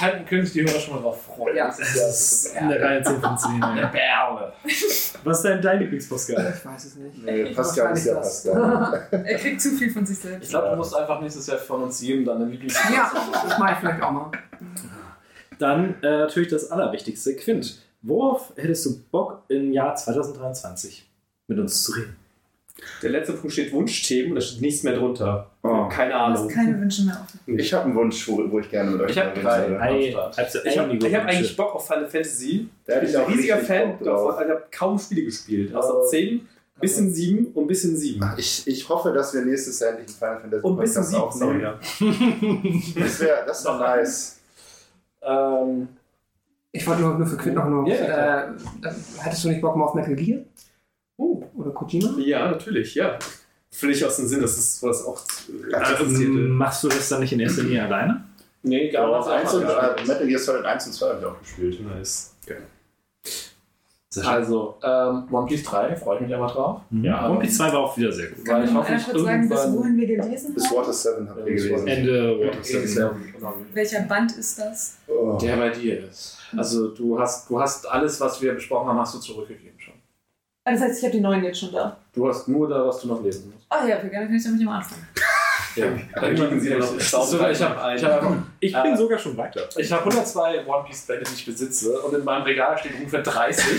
Könnten, 0.00 0.26
können 0.26 0.44
sich 0.44 0.52
die 0.54 0.62
Hörer 0.62 0.80
schon 0.80 0.94
mal 0.94 1.00
drauf 1.02 1.22
freuen. 1.22 1.56
Ja. 1.56 1.66
Das 1.68 1.78
ist 1.80 2.54
ja, 2.54 2.60
Eine 2.60 2.80
Reihe 2.80 3.02
10 3.02 3.20
von 3.20 3.38
10. 3.38 3.62
eine. 3.62 3.86
Perle. 3.88 4.52
Was 5.24 5.38
ist 5.38 5.42
denn 5.44 5.62
dein 5.62 5.78
Lieblings-Pascal? 5.80 6.54
Ich 6.56 6.64
weiß 6.64 6.84
es 6.84 6.96
nicht. 6.96 7.22
Nee, 7.24 7.52
Pascal 7.54 7.92
ist 7.92 8.04
ja 8.06 8.14
Pascal. 8.14 9.08
Er 9.12 9.38
kriegt 9.38 9.60
zu 9.60 9.70
viel 9.70 9.90
von 9.90 10.04
sich 10.06 10.16
Ich 10.16 10.22
selbst. 10.22 10.50
glaube, 10.50 10.70
du 10.70 10.76
musst 10.76 10.94
einfach 10.96 11.20
nächstes 11.20 11.46
Jahr 11.46 11.58
von 11.58 11.82
uns 11.82 12.00
jedem 12.00 12.24
dann 12.24 12.36
eine 12.42 12.46
Lieblings 12.50 12.74
Ja, 12.92 13.10
das 13.44 13.58
mache 13.58 13.72
ich 13.72 13.78
vielleicht 13.78 14.02
auch 14.02 14.10
mal. 14.12 14.30
Dann 15.58 15.94
äh, 16.02 16.18
natürlich 16.18 16.48
das 16.50 16.70
Allerwichtigste. 16.70 17.34
Quint, 17.36 17.82
worauf 18.02 18.52
hättest 18.56 18.86
du 18.86 19.02
Bock 19.10 19.42
im 19.48 19.72
Jahr 19.72 19.94
2023 19.94 21.08
mit 21.48 21.58
uns 21.58 21.82
zu 21.82 21.92
reden? 21.92 22.16
Der 23.02 23.10
letzte 23.10 23.32
Punkt 23.34 23.52
steht 23.52 23.72
Wunschthemen 23.72 24.30
und 24.30 24.34
da 24.36 24.40
steht 24.40 24.60
nichts 24.60 24.82
mehr 24.82 24.94
drunter. 24.94 25.50
Oh. 25.62 25.88
Keine 25.88 26.12
Du 26.12 26.18
hast 26.18 26.38
Ahnung. 26.40 26.48
keine 26.52 26.80
Wünsche 26.80 27.02
mehr 27.04 27.20
offen. 27.20 27.58
Ich 27.58 27.72
habe 27.74 27.84
einen 27.86 27.94
Wunsch, 27.94 28.28
wo, 28.28 28.50
wo 28.50 28.58
ich 28.60 28.70
gerne 28.70 28.90
mit 28.92 29.00
euch 29.00 29.10
Ich 29.10 29.18
hab 29.18 29.34
mal 29.42 29.42
drei. 29.42 30.10
du 30.10 30.68
Ich 30.68 30.78
habe 30.78 31.16
hab 31.16 31.24
eigentlich 31.28 31.56
Bock 31.56 31.74
auf 31.74 31.86
Final 31.86 32.06
Fantasy. 32.08 32.68
Da 32.86 32.94
hätte 32.94 33.04
Ich 33.06 33.10
ich 33.10 33.16
bin 33.16 33.24
auch 33.24 33.28
ein 33.28 33.34
riesiger 33.34 33.58
Fan. 33.58 33.94
Ich 34.00 34.08
habe 34.08 34.62
kaum 34.70 34.98
Spiele 34.98 35.22
gespielt. 35.24 35.74
Außer 35.74 35.94
Oh. 36.02 36.06
10, 36.06 36.46
bisschen 36.80 37.12
7 37.12 37.46
und 37.54 37.66
bisschen 37.66 37.96
7. 37.96 38.20
Ich, 38.36 38.66
ich 38.66 38.88
hoffe, 38.88 39.12
dass 39.12 39.34
wir 39.34 39.42
nächstes 39.42 39.80
Jahr 39.80 39.90
endlich 39.90 40.08
einen 40.08 40.16
Final 40.16 40.40
Fantasy 40.40 40.66
Und 40.66 40.76
bisschen 40.78 41.02
Podcast 41.02 41.38
7, 41.38 41.50
sorry, 41.50 41.66
aufnehmen. 41.66 42.82
ja. 42.94 43.02
Das 43.02 43.20
wäre 43.20 43.38
das 43.46 43.64
wär 43.64 43.78
nice. 43.78 44.38
Ähm, 45.22 45.88
Ich 46.70 46.86
wollte 46.86 47.02
nur, 47.02 47.14
nur 47.18 47.26
für 47.26 47.36
Quint 47.36 47.56
noch 47.56 47.66
nur. 47.68 47.88
Ja, 47.88 47.94
äh, 47.94 48.48
äh, 48.50 48.52
hattest 49.20 49.44
du 49.44 49.48
nicht 49.48 49.60
Bock 49.60 49.76
mal 49.76 49.86
auf 49.86 49.94
Metal 49.94 50.14
Gear? 50.14 50.40
Oh. 51.18 51.42
Oder 51.56 51.70
Kojima? 51.72 52.14
Ja, 52.18 52.50
natürlich, 52.50 52.94
ja. 52.94 53.18
Völlig 53.70 54.02
aus 54.04 54.16
dem 54.16 54.26
Sinn, 54.26 54.40
das 54.40 54.56
ist 54.56 54.82
was 54.82 55.04
auch 55.04 55.20
Also, 55.72 56.04
machst 56.06 56.84
du 56.84 56.88
das 56.88 57.08
dann 57.10 57.20
nicht 57.20 57.32
in 57.32 57.40
erster 57.40 57.62
Linie 57.62 57.84
alleine? 57.84 58.24
nee, 58.62 58.88
gar 58.90 59.18
nicht. 59.18 59.28
eins 59.28 59.52
und, 59.54 59.62
einfach. 59.64 59.96
äh, 59.98 60.06
Metal 60.06 60.26
Gear 60.26 60.38
Solid 60.40 60.64
1 60.64 60.86
und 60.86 60.92
2 60.94 61.08
habe 61.08 61.18
ich 61.20 61.26
auch 61.26 61.38
gespielt. 61.40 61.80
Nice. 61.84 62.34
Also, 64.24 64.76
ähm, 64.82 65.28
One 65.30 65.46
Piece 65.46 65.62
3, 65.64 65.94
freue 65.94 66.16
ich 66.16 66.22
mich 66.22 66.34
aber 66.34 66.46
drauf. 66.46 66.80
Ja, 66.90 67.28
One 67.30 67.40
Piece 67.40 67.58
2 67.58 67.72
war 67.72 67.80
auch 67.80 67.96
wieder 67.96 68.10
sehr 68.10 68.28
gut. 68.28 68.48
Weil 68.48 68.64
ich 68.64 68.70
Kann 68.70 68.78
hoffe, 68.78 68.94
ich 68.94 69.02
sagen, 69.02 69.48
bis 69.48 69.58
irgendwann. 69.60 69.76
wohin 69.78 69.96
wir 69.98 70.06
gelesen 70.06 70.54
Bis 70.54 70.66
haben? 70.70 70.76
Water 70.78 70.92
7 70.92 71.28
habe 71.28 71.40
ich 71.50 71.62
gelesen. 71.62 71.86
Ende 71.86 72.38
Water 72.40 72.56
Ja, 72.56 72.86
7. 72.86 73.32
genau. 73.36 73.54
Welcher 73.74 74.00
Band 74.02 74.32
ist 74.36 74.58
das? 74.58 74.96
Oh. 75.06 75.36
Der 75.40 75.56
bei 75.56 75.68
dir 75.70 76.08
ist. 76.08 76.38
Also, 76.56 76.88
du 76.88 77.20
hast, 77.20 77.48
du 77.50 77.60
hast 77.60 77.86
alles, 77.88 78.18
was 78.20 78.40
wir 78.40 78.54
besprochen 78.54 78.88
haben, 78.88 78.98
hast 78.98 79.14
du 79.14 79.18
zurückgegeben. 79.18 79.77
Ah, 80.68 80.72
das 80.72 80.82
heißt, 80.82 80.98
ich 80.98 81.04
habe 81.04 81.12
die 81.12 81.20
neuen 81.20 81.42
jetzt 81.44 81.60
schon 81.60 81.72
da. 81.72 81.96
Du 82.12 82.28
hast 82.28 82.46
nur 82.46 82.68
da, 82.68 82.86
was 82.86 83.00
du 83.00 83.08
noch 83.08 83.22
lesen 83.22 83.50
musst. 83.50 83.64
Ah 83.70 83.86
ja, 83.86 83.96
okay, 83.96 84.10
dann 84.12 84.26
kann 84.26 84.34
ich 84.34 84.44
damit 84.44 84.60
mal 84.62 84.76
anfangen. 84.76 85.06
Ja. 85.76 85.86
Dann 86.14 86.34
geben 86.34 86.60
sie 86.60 86.74
noch 86.74 86.96
ich, 86.96 87.08
sogar, 87.08 87.50
ich, 87.50 87.62
hab, 87.62 87.94
ich, 87.94 88.04
hab 88.04 88.36
Ich 88.60 88.72
bin 88.72 88.92
äh, 88.92 88.96
sogar 88.96 89.18
schon 89.18 89.36
weiter. 89.36 89.62
ich 89.76 89.90
habe 89.90 90.04
102 90.04 90.66
One 90.66 90.84
Piece 90.84 91.06
Bände, 91.06 91.24
die 91.24 91.34
ich 91.34 91.46
besitze 91.46 91.98
und 92.00 92.14
in 92.14 92.24
meinem 92.24 92.42
Regal 92.42 92.76
stehen 92.76 92.96
ungefähr 92.98 93.22
30. 93.22 93.64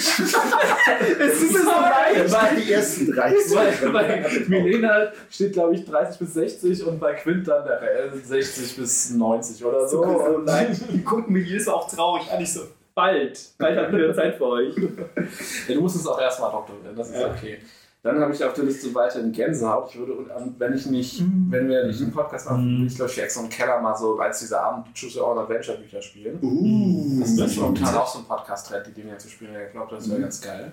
Es 1.20 1.42
ist 1.42 1.54
so. 1.54 1.70
Das 2.16 2.32
waren 2.32 2.56
die 2.56 2.72
ersten 2.72 3.12
drei. 3.12 3.34
bei, 3.54 3.90
bei 3.90 4.32
Milena 4.48 5.12
steht, 5.30 5.54
glaube 5.54 5.76
ich, 5.76 5.86
30 5.86 6.18
bis 6.18 6.34
60 6.34 6.86
und 6.86 7.00
bei 7.00 7.14
Quint 7.14 7.48
dann 7.48 7.66
der 7.66 7.82
Rest 7.82 8.28
60 8.28 8.78
bis 8.78 9.10
90 9.12 9.64
oder 9.64 9.88
so. 9.88 10.04
So, 10.04 10.04
so 10.04 10.26
Und 10.38 10.46
nein, 10.46 10.80
die 10.92 11.04
gucken 11.04 11.34
mich 11.34 11.48
jedes 11.48 11.68
Mal 11.68 11.74
auch 11.74 11.92
traurig 11.92 12.32
an. 12.32 12.42
Ich 12.42 12.54
so, 12.54 12.62
bald, 12.96 13.40
bald 13.58 13.78
haben 13.78 13.92
wir 13.94 14.00
wieder 14.06 14.14
Zeit 14.14 14.36
für 14.36 14.46
euch. 14.48 14.76
Ja, 15.68 15.76
du 15.76 15.82
musst 15.82 15.96
es 15.96 16.08
auch 16.08 16.20
erstmal 16.20 16.52
doktorieren, 16.52 16.96
das 16.96 17.10
ist 17.10 17.24
okay. 17.24 17.60
Dann 18.02 18.18
habe 18.22 18.34
ich 18.34 18.42
auf 18.46 18.54
der 18.54 18.64
Liste 18.64 18.96
weiterhin 18.96 19.34
Gänsehaut. 19.34 19.90
Ich 19.92 20.00
würde, 20.00 20.34
an- 20.34 20.56
wenn 20.58 20.74
ich 20.74 20.86
nicht, 20.86 21.22
wenn 21.50 21.68
wir 21.68 21.86
nicht 21.86 22.02
einen 22.02 22.14
Podcast 22.14 22.50
machen, 22.50 22.78
würde 22.78 22.86
ich 22.88 22.96
glaube 22.96 23.12
ich 23.12 23.18
Jackson 23.18 23.44
und 23.44 23.50
Keller 23.50 23.82
mal 23.82 23.94
so 23.94 24.18
als 24.20 24.40
diese 24.40 24.58
Abend 24.62 24.88
Choose 24.98 25.20
Your 25.20 25.28
Own 25.28 25.40
Adventure 25.40 25.78
Bücher 25.78 26.02
spielen. 26.02 26.40
Uh, 26.42 27.20
Das 27.20 27.32
ist 27.32 27.58
momentan 27.58 27.96
auch 27.96 28.08
so 28.08 28.20
ein 28.20 28.26
Podcast-Trend, 28.26 28.88
die 28.88 28.94
Dinge 28.94 29.18
zu 29.18 29.28
spielen. 29.28 29.54
Ich 29.66 29.74
glaube, 29.74 29.94
das 29.96 30.10
wäre 30.10 30.22
ganz 30.22 30.40
geil. 30.40 30.72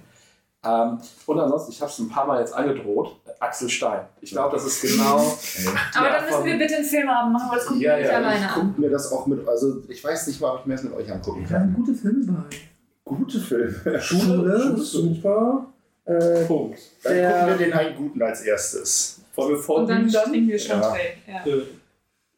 Ähm, 0.66 0.98
und 1.26 1.38
ansonsten, 1.38 1.72
ich 1.72 1.80
habe 1.80 1.90
es 1.90 1.98
ein 1.98 2.08
paar 2.08 2.26
Mal 2.26 2.40
jetzt 2.40 2.54
angedroht, 2.54 3.16
Axel 3.38 3.68
Stein. 3.68 4.00
Ich 4.20 4.30
glaube, 4.30 4.56
das 4.56 4.64
ist 4.66 4.80
genau. 4.82 5.16
Aber 5.94 6.06
Ja, 6.06 6.12
dann 6.18 6.24
müssen 6.24 6.44
wir 6.44 6.58
bitte 6.58 6.76
einen 6.76 6.84
Filmabend 6.84 7.32
machen, 7.34 7.50
weil 7.50 7.58
das 7.58 7.66
gucken 7.66 7.82
Ja, 7.82 7.92
wir 7.92 8.02
nicht 8.02 8.10
ja, 8.10 8.16
alleine 8.16 8.36
Ich 8.38 8.44
an. 8.50 8.54
gucke 8.68 8.80
mir 8.80 8.90
das 8.90 9.12
auch 9.12 9.26
mit, 9.26 9.46
also 9.48 9.82
ich 9.88 10.02
weiß 10.02 10.26
nicht 10.28 10.40
mal, 10.40 10.54
ob 10.54 10.60
ich 10.60 10.66
mir 10.66 10.74
das 10.74 10.82
mit 10.84 10.94
euch 10.94 11.12
angucken 11.12 11.46
kann. 11.46 11.74
gute 11.74 11.94
Filme 11.94 12.24
bei. 12.32 12.56
Gute 13.04 13.38
Filme. 13.38 14.00
Schule, 14.00 14.76
super. 14.78 15.66
Äh, 16.06 16.44
Punkt. 16.46 16.78
Dann 17.02 17.14
Der- 17.14 17.30
gucken 17.32 17.48
wir 17.48 17.56
den 17.66 17.72
einen 17.74 17.96
guten 17.96 18.22
als 18.22 18.40
erstes. 18.42 19.20
Wollen 19.34 19.50
wir 19.50 19.56
Und 19.58 19.62
vorglühen 19.62 20.10
dann 20.10 20.24
trinken 20.30 20.48
wir 20.48 20.58
schon 20.58 20.80
Ja. 20.80 20.94
Ja. 21.26 21.44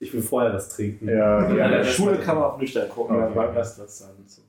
Ich 0.01 0.13
will 0.13 0.23
vorher 0.23 0.53
was 0.53 0.69
trinken. 0.69 1.09
Ja, 1.09 1.15
Ja, 1.43 1.45
in 1.49 1.57
ja, 1.57 1.69
der 1.69 1.79
das- 1.79 1.89
Schule 1.95 2.19
kann 2.19 2.37
man 2.37 2.45
auch 2.45 2.59
nüchtern 2.59 2.89
gucken, 2.89 3.17
Okay. 3.17 3.25
dann 3.27 3.35
beim 3.35 3.51
Rest 3.57 3.79
das 3.79 3.99
dann 4.01 4.11
so. 4.27 4.43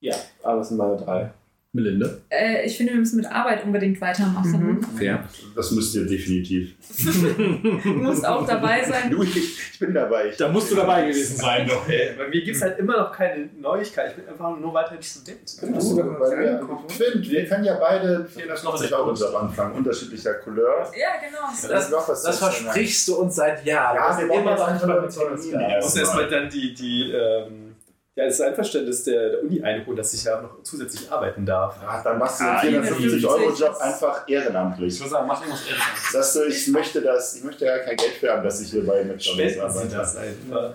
Ja, 0.00 0.14
aber 0.42 0.58
das 0.58 0.68
sind 0.68 0.76
meine 0.78 0.96
drei. 0.96 1.30
Melinde. 1.72 2.22
Äh, 2.30 2.66
ich 2.66 2.76
finde, 2.76 2.94
wir 2.94 2.98
müssen 2.98 3.18
mit 3.18 3.26
Arbeit 3.30 3.64
unbedingt 3.64 4.00
weitermachen. 4.00 4.84
Fair. 4.98 5.24
Das 5.54 5.70
müsst 5.70 5.94
ihr 5.94 6.04
definitiv. 6.04 6.74
Du 7.84 7.90
musst 7.90 8.26
auch 8.26 8.44
dabei 8.44 8.82
sein. 8.84 9.10
Du, 9.10 9.22
ich, 9.22 9.36
ich 9.36 9.78
bin 9.78 9.94
dabei. 9.94 10.30
Ich, 10.30 10.36
Da 10.36 10.48
musst 10.48 10.70
du 10.72 10.74
dabei 10.74 11.02
gewesen 11.06 11.36
sein, 11.36 11.68
doch. 11.68 11.88
Äh, 11.88 12.14
bei 12.18 12.26
mir 12.28 12.42
gibt 12.42 12.56
es 12.56 12.62
halt 12.62 12.78
immer 12.80 12.96
noch 12.96 13.12
keine 13.12 13.48
Neuigkeit. 13.58 14.10
Ich 14.10 14.16
bin 14.16 14.28
einfach 14.28 14.58
nur 14.58 14.74
weiterhin 14.74 15.02
Student. 15.02 15.62
Du, 15.62 16.86
Quint, 16.88 17.30
wir 17.30 17.46
können 17.46 17.64
ja 17.64 17.74
beide 17.78 18.26
450 18.26 18.92
Euro 18.94 19.14
Job 19.14 19.34
anfangen, 19.40 19.74
unterschiedlicher 19.76 20.34
Couleur. 20.34 20.90
Ja, 20.98 21.08
genau. 21.24 21.46
Das, 21.68 21.84
ist 21.84 21.90
noch 21.92 22.08
was 22.08 22.22
Das 22.22 22.38
zu 22.38 22.44
erzählen. 22.46 22.64
versprichst 22.64 23.08
du 23.08 23.14
uns 23.16 23.36
seit 23.36 23.64
Jahren. 23.64 23.96
Ja, 23.96 24.08
Das 24.08 24.18
wir 24.18 24.28
wollen 24.28 24.40
immer 24.42 24.56
noch 24.56 24.66
einfach 24.68 24.86
nicht 24.86 24.94
mal 24.94 25.02
mit 25.02 25.10
Termin 25.12 25.40
Termin. 25.40 25.70
Ich 25.78 25.84
muss 25.84 25.96
erstmal 25.96 26.28
dann 26.28 26.48
die, 26.50 26.74
die 26.74 27.12
ähm, 27.12 27.69
ja, 28.16 28.24
das 28.26 28.40
Einverständnis 28.40 29.04
der, 29.04 29.30
der 29.30 29.42
Uni 29.44 29.62
einholen, 29.62 29.96
dass 29.96 30.12
ich 30.12 30.24
ja 30.24 30.40
noch 30.40 30.62
zusätzlich 30.62 31.10
arbeiten 31.10 31.46
darf. 31.46 31.76
Ja, 31.82 32.02
dann 32.02 32.18
machst 32.18 32.40
du 32.40 32.44
Ah, 32.44 32.60
den 32.60 32.74
ja, 32.74 32.82
450 32.82 33.22
natürlich. 33.22 33.26
Euro 33.46 33.54
Job 33.56 33.76
einfach 33.80 34.28
ehrenamtlich. 34.28 34.94
Ich 34.94 35.00
würde 35.00 35.10
sagen, 35.10 35.26
mach 35.28 35.40
irgendwas 35.40 35.66
ehrlich. 35.66 35.82
Sagst 36.10 36.36
du, 36.36 36.44
ich 36.44 36.68
möchte 36.68 37.00
das, 37.02 37.36
ich 37.36 37.44
möchte 37.44 37.64
ja 37.64 37.78
kein 37.78 37.96
Geld 37.96 38.12
für 38.12 38.30
haben, 38.32 38.42
dass 38.42 38.60
ich 38.60 38.70
hier 38.70 38.84
bei 38.86 39.04
McDonalds 39.04 39.58
arbeite. 39.58 39.96
das 39.96 40.16
einfach. 40.16 40.72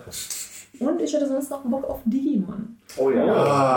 Und 0.78 1.00
ich 1.00 1.14
hatte 1.14 1.26
sonst 1.26 1.50
noch 1.50 1.62
Bock 1.62 1.84
auf 1.88 2.00
Digimon. 2.04 2.78
Oh 2.96 3.10
ja. 3.10 3.24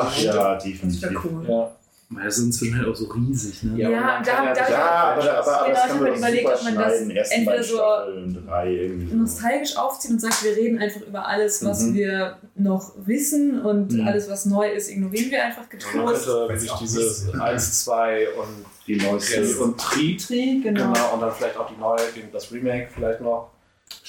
Ach, 0.03 0.17
ja, 0.17 0.33
das 0.55 0.65
wäre 0.65 0.73
definitiv. 0.73 1.23
cool. 1.25 1.45
Ja. 1.47 1.71
Das 2.11 2.37
sind 2.37 2.45
inzwischen 2.47 2.75
halt 2.75 2.87
auch 2.87 2.95
so 2.95 3.05
riesig, 3.05 3.61
ne? 3.63 3.77
Ja, 3.77 3.87
aber 3.89 3.97
man 3.99 4.23
da- 4.23 4.31
kann 4.31 4.45
da- 4.55 4.69
Ja, 4.69 4.85
aber, 5.13 5.21
aber, 5.21 5.57
aber 5.57 5.65
Genau, 5.67 5.75
das 5.75 5.85
ich 5.85 5.91
kann 5.91 5.99
man 6.01 6.15
überlegt, 6.17 6.45
ob 6.49 6.63
man 6.63 6.75
das 6.75 7.29
entweder 7.31 7.63
so 7.63 9.15
nostalgisch 9.15 9.77
aufziehen 9.77 10.13
und 10.15 10.19
sagt, 10.19 10.43
wir 10.43 10.55
reden 10.55 10.79
einfach 10.79 11.01
über 11.01 11.27
alles, 11.27 11.63
was 11.63 11.81
Mhm. 11.83 11.93
wir 11.93 12.37
noch 12.55 12.93
wissen 13.05 13.61
und 13.61 13.91
Mhm. 13.93 14.07
alles, 14.07 14.27
was 14.27 14.45
neu 14.47 14.71
ist, 14.71 14.89
ignorieren 14.89 15.29
wir 15.29 15.43
einfach 15.45 15.61
Man 15.61 15.69
getrost. 15.69 16.25
könnte 16.25 16.49
Weiß 16.53 16.61
sich 16.61 16.81
nicht. 17.27 17.39
1, 17.41 17.83
2 17.85 18.27
und 18.33 18.65
Die 18.87 18.95
neueste. 18.95 19.43
Tri 19.43 19.53
und 19.63 19.79
Tri, 19.79 20.17
Tri, 20.17 20.61
genau. 20.63 20.91
genau, 20.91 21.13
und 21.13 21.21
dann 21.21 21.31
vielleicht 21.31 21.57
auch 21.57 21.69
die 21.69 21.79
neue, 21.79 21.99
das 22.33 22.51
Remake 22.51 22.89
vielleicht 22.91 23.21
noch 23.21 23.51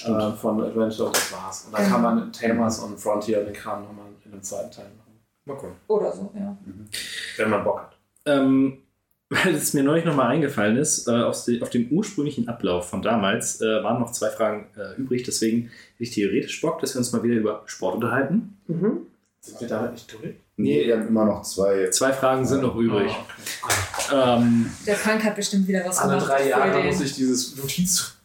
äh, 0.06 0.32
von 0.40 0.62
Adventure 0.62 1.06
und 1.08 1.16
das 1.16 1.32
war's. 1.32 1.64
Und 1.66 1.74
dann 1.74 1.82
Genau. 1.84 1.94
kann 1.96 2.02
man 2.02 2.32
Tamers 2.32 2.78
und 2.78 2.98
Frontier 2.98 3.44
den 3.44 3.52
Kram 3.52 3.82
nochmal 3.82 4.06
in 4.24 4.30
dem 4.32 4.42
zweiten 4.42 4.70
Teil 4.70 4.86
machen. 4.96 5.20
Mal 5.44 5.54
gucken. 5.56 5.76
Oder 5.88 6.12
so, 6.12 6.30
ja. 6.34 6.56
Wenn 7.36 7.50
man 7.50 7.64
Bock 7.64 7.80
hat. 7.80 7.89
Ähm, 8.26 8.78
weil 9.30 9.54
es 9.54 9.74
mir 9.74 9.84
neulich 9.84 10.04
nochmal 10.04 10.26
eingefallen 10.28 10.76
ist, 10.76 11.06
äh, 11.06 11.12
auf, 11.12 11.44
die, 11.44 11.62
auf 11.62 11.70
dem 11.70 11.88
ursprünglichen 11.90 12.48
Ablauf 12.48 12.88
von 12.90 13.00
damals 13.00 13.60
äh, 13.60 13.82
waren 13.82 14.00
noch 14.00 14.10
zwei 14.10 14.28
Fragen 14.30 14.66
äh, 14.76 15.00
übrig. 15.00 15.22
Deswegen 15.22 15.62
hätte 15.92 16.02
ich 16.02 16.10
theoretisch 16.10 16.60
Bock, 16.60 16.80
dass 16.80 16.94
wir 16.94 16.98
uns 16.98 17.12
mal 17.12 17.22
wieder 17.22 17.36
über 17.36 17.62
Sport 17.66 17.94
unterhalten. 17.96 18.56
Mhm. 18.66 19.06
Sind 19.40 19.60
wir 19.60 19.68
damit 19.68 19.92
nicht 19.92 20.12
durch? 20.12 20.34
Nee, 20.56 20.84
wir 20.86 20.98
haben 20.98 21.08
immer 21.08 21.24
noch 21.24 21.42
zwei. 21.42 21.88
Zwei 21.90 22.12
Fragen 22.12 22.44
sind 22.44 22.62
noch 22.62 22.76
übrig. 22.76 23.10
Ah, 24.10 24.36
Ähm, 24.36 24.70
Der 24.86 24.96
Frank 24.96 25.22
hat 25.24 25.36
bestimmt 25.36 25.66
wieder 25.68 25.82
was 25.86 25.98
Alle 25.98 26.14
gemacht. 26.14 26.28
drei 26.28 26.42
für 26.42 26.48
Jahre 26.50 26.84
muss 26.84 27.00
ich 27.00 27.14
dieses 27.14 27.54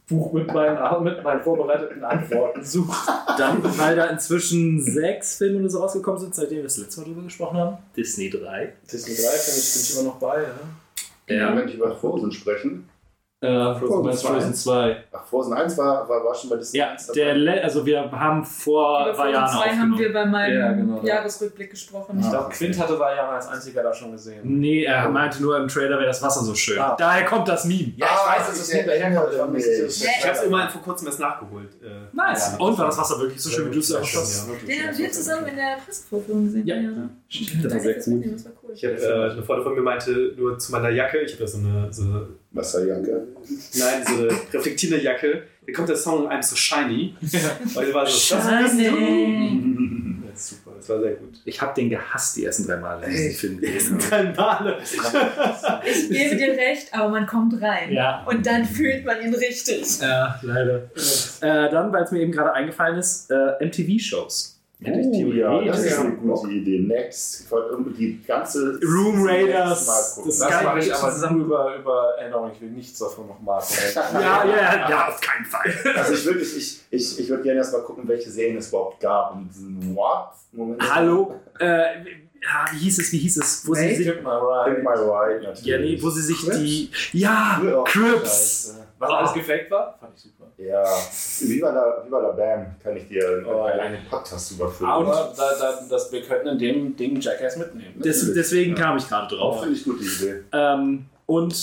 Notizbuch 0.09 0.33
mit 0.33 0.53
meinen, 0.53 1.03
mit 1.03 1.23
meinen 1.23 1.41
vorbereiteten 1.41 2.03
Antworten 2.03 2.63
suchen. 2.63 2.95
dann, 3.37 3.63
weil 3.77 3.95
da 3.95 4.05
inzwischen 4.05 4.81
sechs 4.81 5.37
Filme 5.37 5.59
oder 5.59 5.69
so 5.69 5.79
rausgekommen 5.79 6.19
sind, 6.19 6.35
seitdem 6.35 6.57
wir 6.57 6.63
das 6.63 6.77
letzte 6.77 7.01
Mal 7.01 7.07
drüber 7.07 7.23
gesprochen 7.23 7.57
haben. 7.57 7.77
Disney 7.95 8.29
3. 8.29 8.73
Disney 8.91 9.15
3 9.15 9.21
finde 9.21 9.59
ich, 9.59 9.73
bin 9.73 9.81
ich 9.81 9.93
immer 9.95 10.09
noch 10.09 10.19
bei. 10.19 10.43
Ja? 11.27 11.35
Ja. 11.35 11.55
Wenn 11.55 11.67
ich 11.67 11.75
über 11.75 11.95
Frozen 11.95 12.31
sprechen. 12.31 12.89
Äh, 13.41 13.75
Frozen 13.75 14.03
meinst 14.05 14.23
du 14.23 14.27
Frozen 14.29 14.53
2. 14.55 15.03
Ach, 15.11 15.25
Frozen 15.25 15.53
1 15.53 15.77
war, 15.77 16.07
war, 16.07 16.23
war 16.23 16.33
schon 16.33 16.49
bei 16.49 16.55
Disney 16.55 16.79
Ja, 16.79 16.91
1 16.91 17.07
dabei. 17.07 17.19
der, 17.19 17.35
Le 17.35 17.63
also 17.63 17.85
wir 17.85 18.09
haben 18.09 18.45
vor 18.45 19.01
Über 19.01 19.13
Frozen 19.13 19.33
Vajana 19.33 19.47
2 19.47 19.69
haben 19.77 19.97
wir 19.99 20.13
bei 20.13 20.25
meinem 20.25 20.57
Ja, 20.59 20.71
genau, 20.71 20.97
ja. 21.03 21.15
Jahresrückblick 21.15 21.69
gesprochen. 21.69 22.17
Ich 22.19 22.25
Ah. 22.27 22.29
glaube, 22.29 22.49
Quint 22.51 22.79
hatte 22.79 22.97
Vajana 22.97 23.29
als 23.35 23.47
einziger 23.47 23.83
da 23.83 23.93
schon 23.93 24.13
gesehen. 24.13 24.39
Nee, 24.43 24.85
er 24.85 25.09
meinte 25.09 25.41
nur 25.43 25.57
im 25.57 25.67
Trailer 25.67 25.97
wäre 25.97 26.05
das 26.07 26.21
Wasser 26.23 26.41
so 26.45 26.55
schön. 26.55 26.79
Ah. 26.79 26.95
Daher 26.97 27.25
kommt 27.25 27.47
das 27.49 27.65
Meme. 27.65 27.91
Ja, 27.97 28.07
ich 28.07 28.39
weiß, 28.39 28.47
dass 28.47 28.73
aber 28.73 29.51
nicht, 29.51 29.67
dass 29.67 29.77
es- 29.79 30.01
Ich 30.01 30.25
habe 30.25 30.37
es 30.37 30.43
immerhin 30.43 30.69
vor 30.69 30.81
kurzem 30.81 31.07
erst 31.07 31.19
nachgeholt. 31.19 31.69
Äh, 31.83 31.87
Nice. 32.15 32.53
Ja. 32.57 32.65
Und 32.65 32.77
war 32.77 32.85
das 32.85 32.97
Wasser 32.97 33.19
wirklich 33.19 33.41
so 33.43 33.49
schön, 33.49 33.69
wie 33.69 33.73
du 33.73 33.79
es 33.79 33.87
schön, 33.89 33.97
hast? 34.01 34.47
ja. 34.47 34.53
Den 34.65 34.87
haben 34.87 34.97
wir 34.97 35.11
zusammen 35.11 35.47
in 35.47 35.55
der 35.57 35.77
Pressevorführung 35.85 36.45
gesehen. 36.45 36.65
Ja. 36.65 36.75
Ja. 37.41 37.63
Das 37.63 37.73
Das 37.73 38.07
war 38.45 38.51
cool. 38.63 38.71
Ich 38.73 38.85
habe 38.85 38.95
äh, 38.95 39.31
eine 39.31 39.43
Freundin 39.43 39.63
von 39.63 39.75
mir 39.75 39.81
meinte 39.81 40.33
nur 40.37 40.57
zu 40.57 40.71
meiner 40.71 40.89
Jacke, 40.89 41.19
ich 41.19 41.33
habe 41.33 41.43
da 41.43 41.47
so 41.47 41.57
eine, 41.59 41.87
so 41.91 42.03
eine, 42.03 42.27
Wasserjacke. 42.51 43.27
nein, 43.73 44.03
so 44.05 44.13
eine 44.15 44.29
reflektierende 44.53 45.03
Jacke, 45.03 45.43
da 45.65 45.73
kommt 45.73 45.89
der 45.89 45.97
Song 45.97 46.29
I'm 46.29 46.41
so 46.41 46.55
shiny. 46.55 47.15
Ich 47.21 47.93
war 47.93 48.05
so, 48.05 48.35
Shiny. 48.35 48.89
Das 50.35 50.41
ist 50.41 50.49
super, 50.49 50.75
das 50.75 50.89
war 50.89 50.99
sehr 50.99 51.13
gut. 51.13 51.39
Ich 51.45 51.61
habe 51.61 51.73
den 51.73 51.89
gehasst 51.89 52.35
die 52.35 52.43
ersten 52.43 52.67
drei 52.67 52.75
Male, 52.75 53.05
als 53.05 53.13
ich 53.13 53.39
diesen 53.39 53.59
Film 53.59 53.61
gesehen 53.61 53.99
habe. 54.11 54.33
Drei 54.33 54.33
Male. 54.35 54.77
Ich 55.85 56.09
gebe 56.09 56.35
dir 56.35 56.51
recht, 56.51 56.93
aber 56.93 57.09
man 57.09 57.25
kommt 57.25 57.61
rein. 57.61 57.93
Ja. 57.93 58.25
Und 58.25 58.45
dann 58.45 58.65
fühlt 58.65 59.05
man 59.05 59.21
ihn 59.21 59.33
richtig. 59.33 59.85
Ja, 60.01 60.37
leider. 60.41 60.89
Äh, 61.41 61.69
dann, 61.71 61.93
weil 61.93 62.03
es 62.03 62.11
mir 62.11 62.19
eben 62.19 62.33
gerade 62.33 62.51
eingefallen 62.53 62.97
ist, 62.97 63.31
äh, 63.31 63.65
MTV-Shows. 63.65 64.54
Hätte 64.83 64.99
ich 64.99 65.25
Oh, 65.25 65.31
ja, 65.31 65.63
das 65.65 65.79
ist 65.83 65.87
theoretisch- 65.95 65.99
eine 65.99 66.15
gute 66.33 66.51
Idee. 66.51 66.79
Next. 66.79 67.41
Ich 67.45 67.51
wollte 67.51 67.69
irgendwie 67.69 67.93
die 68.13 68.23
ganze. 68.25 68.79
Room 68.83 69.25
Raiders, 69.25 69.85
das 69.85 70.21
Das 70.39 70.39
mache 70.63 70.79
ich 70.79 70.93
aber 70.93 71.11
zusammen- 71.13 71.45
über, 71.45 71.75
über 71.77 72.13
Erinnerung. 72.19 72.51
Ich 72.53 72.61
will 72.61 72.69
nichts 72.71 72.99
davon 72.99 73.27
nochmal. 73.27 73.61
Ja, 73.95 74.43
ja, 74.43 74.45
ja, 74.45 74.89
ja, 74.89 75.07
auf 75.07 75.21
keinen 75.21 75.45
Fall. 75.45 75.73
Also 75.95 76.13
ich 76.13 76.25
würde 76.25 76.41
ich, 76.41 76.81
ich, 76.89 77.19
ich 77.19 77.29
würd 77.29 77.43
gerne 77.43 77.59
erst 77.59 77.73
mal 77.73 77.81
gucken, 77.83 78.07
welche 78.07 78.29
Serien 78.29 78.57
es 78.57 78.67
überhaupt 78.69 78.99
gab. 78.99 79.33
Und 79.33 79.47
diesen 79.49 79.95
What? 79.95 80.29
Moment. 80.51 80.93
Hallo, 80.93 81.35
äh, 81.59 81.65
ja, 81.67 82.65
wie 82.73 82.77
hieß 82.77 82.99
es, 82.99 83.11
wie 83.11 83.17
hieß 83.17 83.37
es? 83.37 83.67
Wo 83.67 83.73
sie 83.73 83.95
sich, 83.95 84.05
Gib 84.05 84.21
mal 84.23 84.65
Think 84.65 84.85
right. 84.85 84.99
My 84.99 85.03
Ride 85.03 85.43
natürlich. 85.47 85.65
ja, 85.65 85.77
nee, 85.79 85.97
wo 86.01 86.09
sie 86.09 86.21
sich 86.21 86.37
Crips? 86.41 86.57
die, 86.59 86.91
ja, 87.13 87.61
Crips. 87.85 88.75
Was 88.99 89.09
alles 89.11 89.33
gefaked 89.33 89.71
war? 89.71 89.97
Fand 89.99 90.13
ich 90.15 90.21
super. 90.23 90.34
Ja, 90.57 90.83
Viva 91.41 91.69
la, 91.69 92.03
Viva 92.05 92.19
la 92.21 92.31
Bam 92.31 92.65
kann 92.81 92.95
ich 92.95 93.07
dir 93.09 93.43
Oh, 93.45 93.63
einen, 93.63 93.95
ja. 93.95 93.99
Podcast 94.09 94.51
überführen. 94.53 94.89
Aber 94.89 95.33
da, 95.35 95.51
da, 95.59 95.79
das, 95.89 96.11
wir 96.11 96.21
könnten 96.21 96.47
in 96.47 96.57
dem 96.57 96.95
Ding 96.95 97.19
Jackass 97.19 97.57
mitnehmen. 97.57 97.99
Des, 98.01 98.33
deswegen 98.33 98.73
kam 98.73 98.95
ich 98.97 99.07
gerade 99.07 99.35
drauf. 99.35 99.61
Finde 99.61 99.75
ich 99.75 99.83
gute 99.83 100.03
Idee. 100.03 100.43
Ähm, 100.53 101.05
und 101.25 101.53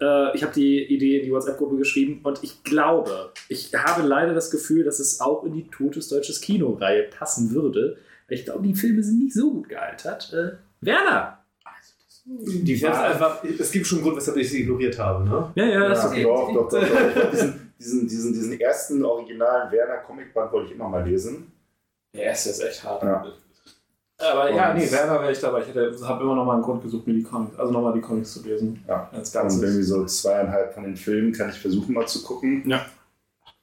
äh, 0.00 0.36
ich 0.36 0.42
habe 0.42 0.52
die 0.54 0.82
Idee 0.84 1.18
in 1.18 1.26
die 1.26 1.30
WhatsApp-Gruppe 1.32 1.76
geschrieben 1.76 2.20
und 2.24 2.42
ich 2.42 2.64
glaube, 2.64 3.30
ich 3.48 3.72
habe 3.74 4.02
leider 4.02 4.34
das 4.34 4.50
Gefühl, 4.50 4.82
dass 4.84 4.98
es 4.98 5.20
auch 5.20 5.44
in 5.44 5.52
die 5.52 5.68
Totes 5.68 6.08
Deutsches 6.08 6.40
Kino-Reihe 6.40 7.04
passen 7.04 7.52
würde. 7.52 7.98
Ich 8.28 8.44
glaube, 8.44 8.66
die 8.66 8.74
Filme 8.74 9.02
sind 9.02 9.22
nicht 9.22 9.34
so 9.34 9.52
gut 9.52 9.68
gealtert. 9.68 10.32
Äh, 10.32 10.56
Werner! 10.80 11.36
Die 12.26 12.76
hab's 12.86 12.98
einfach, 12.98 13.42
es 13.44 13.70
gibt 13.72 13.86
schon 13.86 13.98
einen 13.98 14.04
Grund, 14.04 14.16
weshalb 14.16 14.36
ich 14.36 14.48
sie 14.50 14.60
ignoriert 14.62 14.96
habe, 14.98 15.24
ne? 15.24 15.50
Ja, 15.56 15.64
ja, 15.64 15.80
Ja, 15.84 15.92
ist 15.92 16.04
okay. 16.04 16.22
doch, 16.22 16.52
doch, 16.52 16.68
doch, 16.68 16.80
doch. 16.80 17.44
Diesen, 17.80 18.06
diesen, 18.06 18.32
diesen, 18.34 18.60
ersten 18.60 19.02
originalen 19.04 19.72
Werner-Comicband 19.72 20.52
wollte 20.52 20.68
ich 20.68 20.74
immer 20.74 20.88
mal 20.88 21.02
lesen. 21.02 21.50
Der 22.14 22.24
erste 22.24 22.50
ist 22.50 22.60
echt 22.60 22.84
hart. 22.84 23.02
Ja. 23.02 23.24
Aber 24.18 24.50
ja, 24.50 24.70
Und- 24.72 24.76
nee, 24.78 24.90
Werner 24.92 25.18
wäre 25.22 25.32
ich 25.32 25.40
dabei. 25.40 25.62
Ich 25.62 25.68
habe 25.74 26.22
immer 26.22 26.34
noch 26.34 26.44
mal 26.44 26.54
einen 26.54 26.62
Grund 26.62 26.82
gesucht, 26.82 27.06
mir 27.06 27.14
die 27.14 27.22
Comics, 27.22 27.58
also 27.58 27.72
nochmal 27.72 27.94
die 27.94 28.02
Comics 28.02 28.34
zu 28.34 28.42
lesen. 28.42 28.84
Ja. 28.86 29.08
Als 29.12 29.34
Und 29.34 29.42
irgendwie 29.44 29.66
Ganzes. 29.66 29.88
so 29.88 30.04
zweieinhalb 30.04 30.74
von 30.74 30.82
den 30.84 30.94
Filmen 30.96 31.32
kann 31.32 31.48
ich 31.48 31.58
versuchen 31.58 31.94
mal 31.94 32.06
zu 32.06 32.22
gucken. 32.22 32.70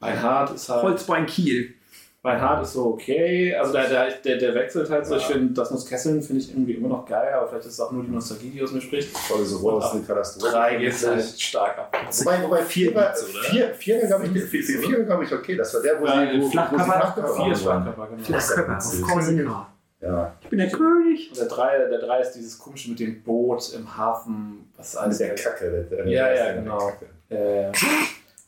Reinhardt 0.02 0.56
ist 0.56 0.68
halt. 0.70 0.82
Holzbein 0.84 1.26
Kiel. 1.28 1.76
Reinhardt 2.28 2.64
ist 2.64 2.74
so 2.74 2.86
okay. 2.94 3.56
Also 3.56 3.72
der, 3.74 3.88
der, 3.90 4.12
der, 4.24 4.38
der 4.38 4.56
wechselt 4.56 4.90
halt 4.90 5.06
so. 5.06 5.16
Ich 5.16 5.26
finde, 5.26 5.54
das 5.54 5.72
muss 5.72 5.86
Kesseln 5.86 6.22
finde 6.22 6.42
ich 6.42 6.50
irgendwie 6.52 6.74
immer 6.74 6.90
noch 6.90 7.06
geil, 7.06 7.34
aber 7.34 7.48
vielleicht 7.48 7.66
ist 7.68 7.74
es 7.74 7.80
auch 7.80 7.92
nur 7.92 8.04
die 8.04 8.12
Nostalgie, 8.12 8.50
die 8.50 8.62
aus 8.62 8.72
mir 8.72 8.82
spricht. 8.82 9.16
Voll 9.18 9.44
so 9.46 9.68
raus, 9.70 9.86
ab 9.86 9.94
eine 9.94 10.04
Katastrophe. 10.04 10.52
Drei 10.52 10.76
geht 10.78 11.08
halt 11.08 11.24
stark 11.24 11.78
ab. 11.78 11.98
Wobei, 12.12 12.44
wobei 12.44 12.62
vier, 12.64 12.92
Vierer, 12.92 13.14
vier, 13.14 13.74
vier, 13.74 14.08
glaube 14.08 14.26
ich, 14.26 14.32
vier, 14.44 14.64
vier, 14.64 14.80
vier, 14.80 15.04
glaube 15.04 15.24
ich, 15.24 15.34
okay. 15.34 15.56
Das 15.56 15.74
war 15.74 15.82
der, 15.82 16.00
wo 16.00 16.06
Weil 16.06 16.32
sie, 16.32 16.38
wo, 16.40 16.44
wo 16.44 16.50
sie 16.50 16.58
Flachkörper- 16.58 16.84
Flachkörper 16.86 17.36
vier 17.44 17.52
ist. 17.54 17.62
Flachkörper, 17.62 18.08
genau. 18.08 18.24
Flachkörper. 18.24 19.68
Ja. 20.00 20.34
Ich 20.42 20.50
bin 20.50 20.60
der 20.60 20.70
König. 20.70 21.30
Und 21.32 21.40
der 21.40 21.48
drei, 21.48 21.78
der 21.90 22.00
drei 22.00 22.20
ist 22.22 22.34
dieses 22.34 22.60
komische 22.60 22.92
mit 22.92 23.00
dem 23.00 23.24
Boot 23.24 23.74
im 23.74 23.98
Hafen. 23.98 24.72
Was 24.78 24.94
Mit 24.94 25.04
alles 25.04 25.18
der 25.18 25.36
Kacke. 25.36 25.72
Der, 25.72 25.84
der, 26.04 26.08
Ja, 26.08 26.32
ja, 26.32 26.54
genau. 26.54 26.92
Äh, 27.30 27.72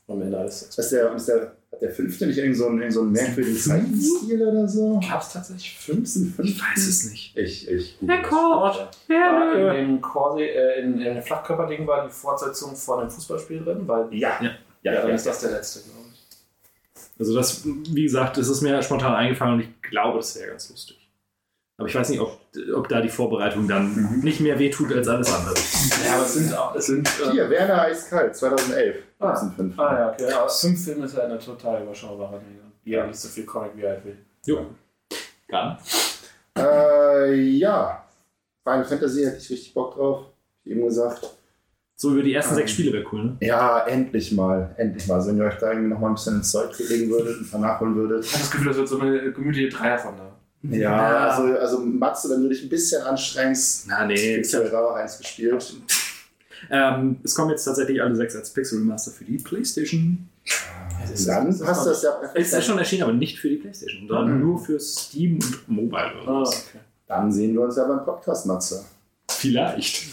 am 0.07 0.21
Ende 0.21 0.37
alles. 0.37 0.61
Ist 0.61 0.91
der, 0.91 1.13
ist 1.15 1.27
der, 1.27 1.51
der 1.81 1.91
fünfte 1.91 2.27
nicht 2.27 2.37
irgend 2.37 2.57
so 2.57 2.65
irgend 2.65 2.93
so 2.93 3.03
merkwürdigen 3.03 3.57
Zeichenstil 3.57 4.41
oder 4.41 4.67
so? 4.67 4.99
Gab 5.07 5.21
es 5.21 5.33
tatsächlich 5.33 5.77
fünften? 5.77 6.35
Ich 6.43 6.59
weiß 6.59 6.87
es 6.87 7.09
nicht. 7.09 7.37
Ich, 7.37 7.69
ich. 7.69 7.97
Der 8.01 8.21
Coach. 8.21 8.79
War 9.07 9.75
in 9.75 9.87
dem 9.87 10.01
Corsi, 10.01 10.43
äh, 10.43 10.81
in, 10.81 11.21
Flachkörperding 11.21 11.87
war 11.87 12.05
die 12.05 12.11
Fortsetzung 12.11 12.75
von 12.75 13.01
dem 13.01 13.09
Fußballspiel 13.09 13.63
drin, 13.63 13.87
weil 13.87 14.13
Ja. 14.13 14.37
Ja. 14.41 14.51
ja, 14.83 14.93
Ja, 14.93 15.01
dann 15.01 15.09
ja. 15.09 15.15
ist 15.15 15.25
das 15.25 15.39
der 15.39 15.51
letzte, 15.51 15.81
glaube 15.81 15.99
ich. 16.13 16.19
Also 17.17 17.35
das, 17.35 17.65
wie 17.65 18.03
gesagt, 18.03 18.37
das 18.37 18.47
ist 18.47 18.61
mir 18.61 18.81
spontan 18.81 19.13
eingefallen 19.13 19.55
und 19.55 19.59
ich 19.61 19.81
glaube, 19.81 20.17
das 20.17 20.37
wäre 20.37 20.51
ganz 20.51 20.69
lustig. 20.69 20.98
Aber 21.79 21.87
ich 21.87 21.95
weiß 21.95 22.09
nicht, 22.09 22.19
ob, 22.19 22.37
ob 22.75 22.87
da 22.89 23.01
die 23.01 23.09
Vorbereitung 23.09 23.67
dann 23.67 23.95
Mhm. 23.95 24.19
nicht 24.21 24.41
mehr 24.41 24.59
wehtut 24.59 24.93
als 24.93 25.07
alles 25.07 25.33
andere. 25.33 25.55
Ja, 26.05 26.15
aber 26.15 26.25
es 26.25 26.33
sind 26.33 26.53
auch, 26.55 26.75
es 26.75 26.85
sind. 26.87 27.07
Äh, 27.07 27.31
Hier, 27.31 27.49
Werner 27.49 27.81
Eiskalt, 27.83 28.35
2011. 28.35 28.97
Ah. 29.19 29.31
Das 29.31 29.39
sind 29.41 29.55
fünf. 29.55 29.79
ah 29.79 29.97
ja, 29.99 30.11
okay. 30.11 30.31
Aber 30.33 30.49
fünf 30.49 30.83
Filme 30.83 31.05
ist 31.05 31.15
ja 31.17 31.23
eine 31.23 31.39
total 31.39 31.81
überschaubare 31.83 32.33
Menge. 32.37 32.59
Jeder 32.83 33.07
nicht 33.07 33.17
so 33.19 33.27
viel 33.29 33.45
Comic 33.45 33.71
wie 33.75 33.81
er 33.83 33.91
halt 33.91 34.05
will. 34.05 34.17
Jo. 34.45 34.65
Gar 35.47 35.79
Äh, 36.57 37.33
ja. 37.57 38.03
Final 38.63 38.85
Fantasy 38.85 39.23
hätte 39.23 39.37
ich 39.37 39.49
richtig 39.49 39.73
Bock 39.73 39.95
drauf. 39.95 40.25
Ich 40.63 40.71
eben 40.71 40.83
gesagt. 40.85 41.21
So 41.95 42.11
über 42.11 42.23
die 42.23 42.33
ersten 42.33 42.51
Ähm. 42.51 42.57
sechs 42.57 42.71
Spiele 42.71 42.93
wäre 42.93 43.05
cool, 43.11 43.23
ne? 43.25 43.37
Ja, 43.41 43.85
endlich 43.87 44.31
mal. 44.31 44.73
Endlich 44.77 45.07
mal. 45.07 45.15
Also, 45.15 45.29
wenn 45.29 45.37
ihr 45.37 45.45
euch 45.45 45.57
da 45.57 45.69
irgendwie 45.71 45.89
noch 45.89 45.99
mal 45.99 46.07
ein 46.09 46.13
bisschen 46.15 46.35
ins 46.35 46.51
Zeug 46.51 46.71
legen 46.79 47.09
würdet 47.09 47.37
und 47.53 47.61
nachholen 47.61 47.95
würdet. 47.95 48.25
Ich 48.25 48.31
habe 48.33 48.41
das 48.41 48.51
Gefühl, 48.51 48.67
das 48.67 48.77
wird 48.77 48.87
so 48.87 48.99
eine 48.99 49.31
gemütliche 49.31 49.69
Dreier 49.69 49.97
von 49.97 50.15
da. 50.17 50.31
Ja, 50.63 51.29
also, 51.29 51.57
also 51.57 51.79
Matze, 51.79 52.27
dann 52.29 52.41
würde 52.41 52.53
ich 52.55 52.63
ein 52.63 52.69
bisschen 52.69 53.01
anstrengen. 53.03 53.57
Na, 53.87 54.05
nee. 54.05 54.37
Ich 54.37 54.53
habe 54.53 54.69
da 54.69 54.79
auch 54.81 54.95
eins 54.95 55.17
gespielt. 55.17 55.73
Ähm, 56.69 57.17
es 57.23 57.33
kommen 57.33 57.51
jetzt 57.51 57.63
tatsächlich 57.63 58.01
alle 58.01 58.13
sechs 58.15 58.35
als 58.35 58.49
Pixel 58.51 58.79
Remaster 58.79 59.11
für 59.11 59.23
die 59.23 59.37
Playstation. 59.37 60.27
Dann 61.25 61.57
passt 61.59 61.85
das 61.87 62.03
ja 62.03 62.19
Es 62.33 62.51
ist 62.51 62.65
schon 62.65 62.77
erschienen, 62.77 63.03
aber 63.03 63.13
nicht 63.13 63.39
für 63.39 63.49
die 63.49 63.55
Playstation, 63.55 64.07
sondern 64.07 64.35
Mhm. 64.37 64.43
nur 64.45 64.59
für 64.59 64.79
Steam 64.79 65.35
und 65.35 65.69
Mobile. 65.69 66.11
Oder 66.23 66.29
Ah, 66.31 66.41
okay. 66.41 66.79
Dann 67.07 67.31
sehen 67.31 67.53
wir 67.53 67.61
uns 67.61 67.77
ja 67.77 67.85
beim 67.85 68.03
Podcast, 68.03 68.45
Matze. 68.45 68.83
Vielleicht. 69.29 70.07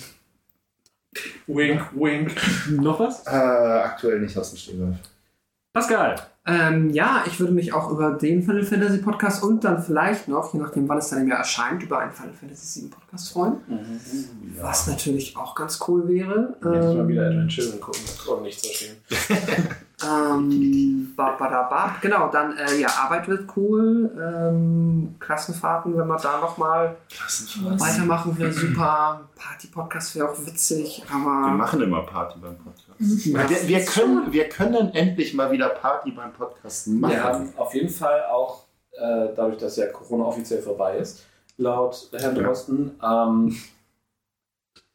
Wink, 1.47 1.83
wink. 1.95 2.33
Noch 2.71 3.01
was? 3.01 3.27
Äh, 3.27 3.31
aktuell 3.31 4.21
nicht 4.21 4.37
aus 4.39 4.51
dem 4.51 4.59
Stegreif. 4.59 4.97
Pascal. 5.77 6.15
Ähm, 6.49 6.91
ja, 6.91 7.25
ich 7.27 7.39
würde 7.39 7.53
mich 7.53 7.73
auch 7.75 7.91
über 7.91 8.13
den 8.13 8.43
Final 8.43 8.63
Fantasy 8.63 8.99
Podcast 8.99 9.43
und 9.43 9.63
dann 9.65 9.83
vielleicht 9.83 10.27
noch, 10.29 10.55
je 10.55 10.61
nachdem 10.61 10.89
wann 10.89 10.97
es 10.99 11.11
dann 11.11 11.21
im 11.21 11.29
Jahr 11.29 11.39
erscheint, 11.41 11.83
über 11.83 11.99
einen 11.99 12.13
Final 12.13 12.33
Fantasy 12.33 12.83
VII 12.83 12.91
Podcast 12.91 13.33
freuen. 13.33 13.57
Was 14.63 14.87
natürlich 14.87 15.37
auch 15.37 15.55
ganz 15.55 15.81
cool 15.87 16.09
wäre. 16.09 16.55
Jetzt 16.55 16.65
mal 16.65 16.99
Ähm, 17.01 17.09
wieder 17.09 17.27
Advent 17.27 17.51
Children 17.51 17.81
gucken 17.81 18.01
und 18.29 18.43
nicht 18.43 18.61
so 18.63 18.69
schön. 18.73 18.97
Ähm, 20.05 21.15
ba, 21.17 21.31
ba, 21.39 21.49
da, 21.49 21.63
ba. 21.63 21.97
Genau, 22.03 22.29
dann, 22.29 22.55
äh, 22.59 22.77
ja, 22.79 22.87
Arbeit 23.03 23.29
wird 23.29 23.49
cool. 23.57 24.11
Ähm, 24.21 25.15
Klassenfahrten, 25.19 25.97
wenn 25.97 26.07
wir 26.07 26.19
da 26.19 26.39
nochmal 26.39 26.97
weitermachen, 27.79 28.37
wäre 28.39 28.53
super. 28.53 29.23
Party-Podcast 29.35 30.15
wäre 30.17 30.29
auch 30.31 30.39
witzig, 30.47 31.03
Wir 31.09 31.17
aber. 31.17 31.49
machen 31.49 31.81
immer 31.81 32.03
Party 32.03 32.39
beim 32.39 32.57
Podcast. 32.59 32.86
Ja, 32.99 33.49
Wir, 33.51 33.69
wir, 33.69 33.85
können, 33.85 34.33
wir 34.33 34.49
können 34.49 34.95
endlich 34.95 35.35
mal 35.35 35.51
wieder 35.51 35.69
Party 35.69 36.11
beim 36.11 36.33
Podcast 36.33 36.89
machen. 36.89 37.13
Wir 37.13 37.23
haben 37.23 37.53
auf 37.57 37.75
jeden 37.75 37.89
Fall 37.89 38.25
auch, 38.25 38.65
äh, 38.93 39.29
dadurch, 39.35 39.59
dass 39.59 39.77
ja 39.77 39.87
Corona 39.87 40.25
offiziell 40.25 40.63
vorbei 40.63 40.97
ist, 40.99 41.25
laut 41.59 42.09
Herrn 42.13 42.37
Ja. 42.37 42.43
Drosten, 42.43 42.93
ähm, 43.03 43.57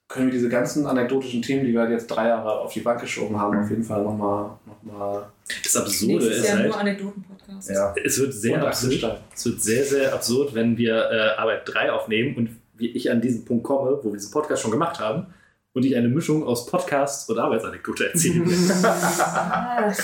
können 0.07 0.25
wir 0.25 0.33
diese 0.33 0.49
ganzen 0.49 0.85
anekdotischen 0.85 1.41
Themen, 1.41 1.63
die 1.63 1.73
wir 1.73 1.89
jetzt 1.89 2.07
drei 2.07 2.27
Jahre 2.27 2.59
auf 2.59 2.73
die 2.73 2.81
Bank 2.81 2.99
geschoben 2.99 3.39
haben, 3.39 3.57
auf 3.57 3.69
jeden 3.69 3.83
Fall 3.83 4.03
nochmal. 4.03 4.51
Noch 4.65 4.83
mal 4.83 5.31
Das 5.63 5.75
Absurde 5.77 6.25
ist 6.27 6.45
Jahr 6.45 6.57
halt, 6.57 6.67
nur 6.67 6.77
Anekdoten-Podcast. 6.77 7.69
Ja. 7.69 7.95
es 8.03 8.19
wird 8.19 8.33
sehr 8.33 8.55
Und 8.55 8.67
absurd. 8.67 9.21
Es 9.33 9.45
wird 9.45 9.61
sehr, 9.61 9.85
sehr 9.85 10.13
absurd, 10.13 10.53
wenn 10.53 10.77
wir 10.77 11.09
äh, 11.09 11.39
Arbeit 11.39 11.61
3 11.65 11.91
aufnehmen 11.93 12.35
und 12.35 12.49
wie 12.75 12.87
ich 12.87 13.09
an 13.09 13.21
diesen 13.21 13.45
Punkt 13.45 13.63
komme, 13.63 13.99
wo 14.01 14.11
wir 14.11 14.17
diesen 14.17 14.31
Podcast 14.31 14.61
schon 14.63 14.71
gemacht 14.71 14.99
haben 14.99 15.27
und 15.73 15.85
ich 15.85 15.95
eine 15.95 16.09
Mischung 16.09 16.43
aus 16.43 16.65
Podcast 16.65 17.29
und 17.29 17.39
Arbeitsanekdote 17.39 18.11
erzähle. 18.11 18.45
Ah, 18.83 19.91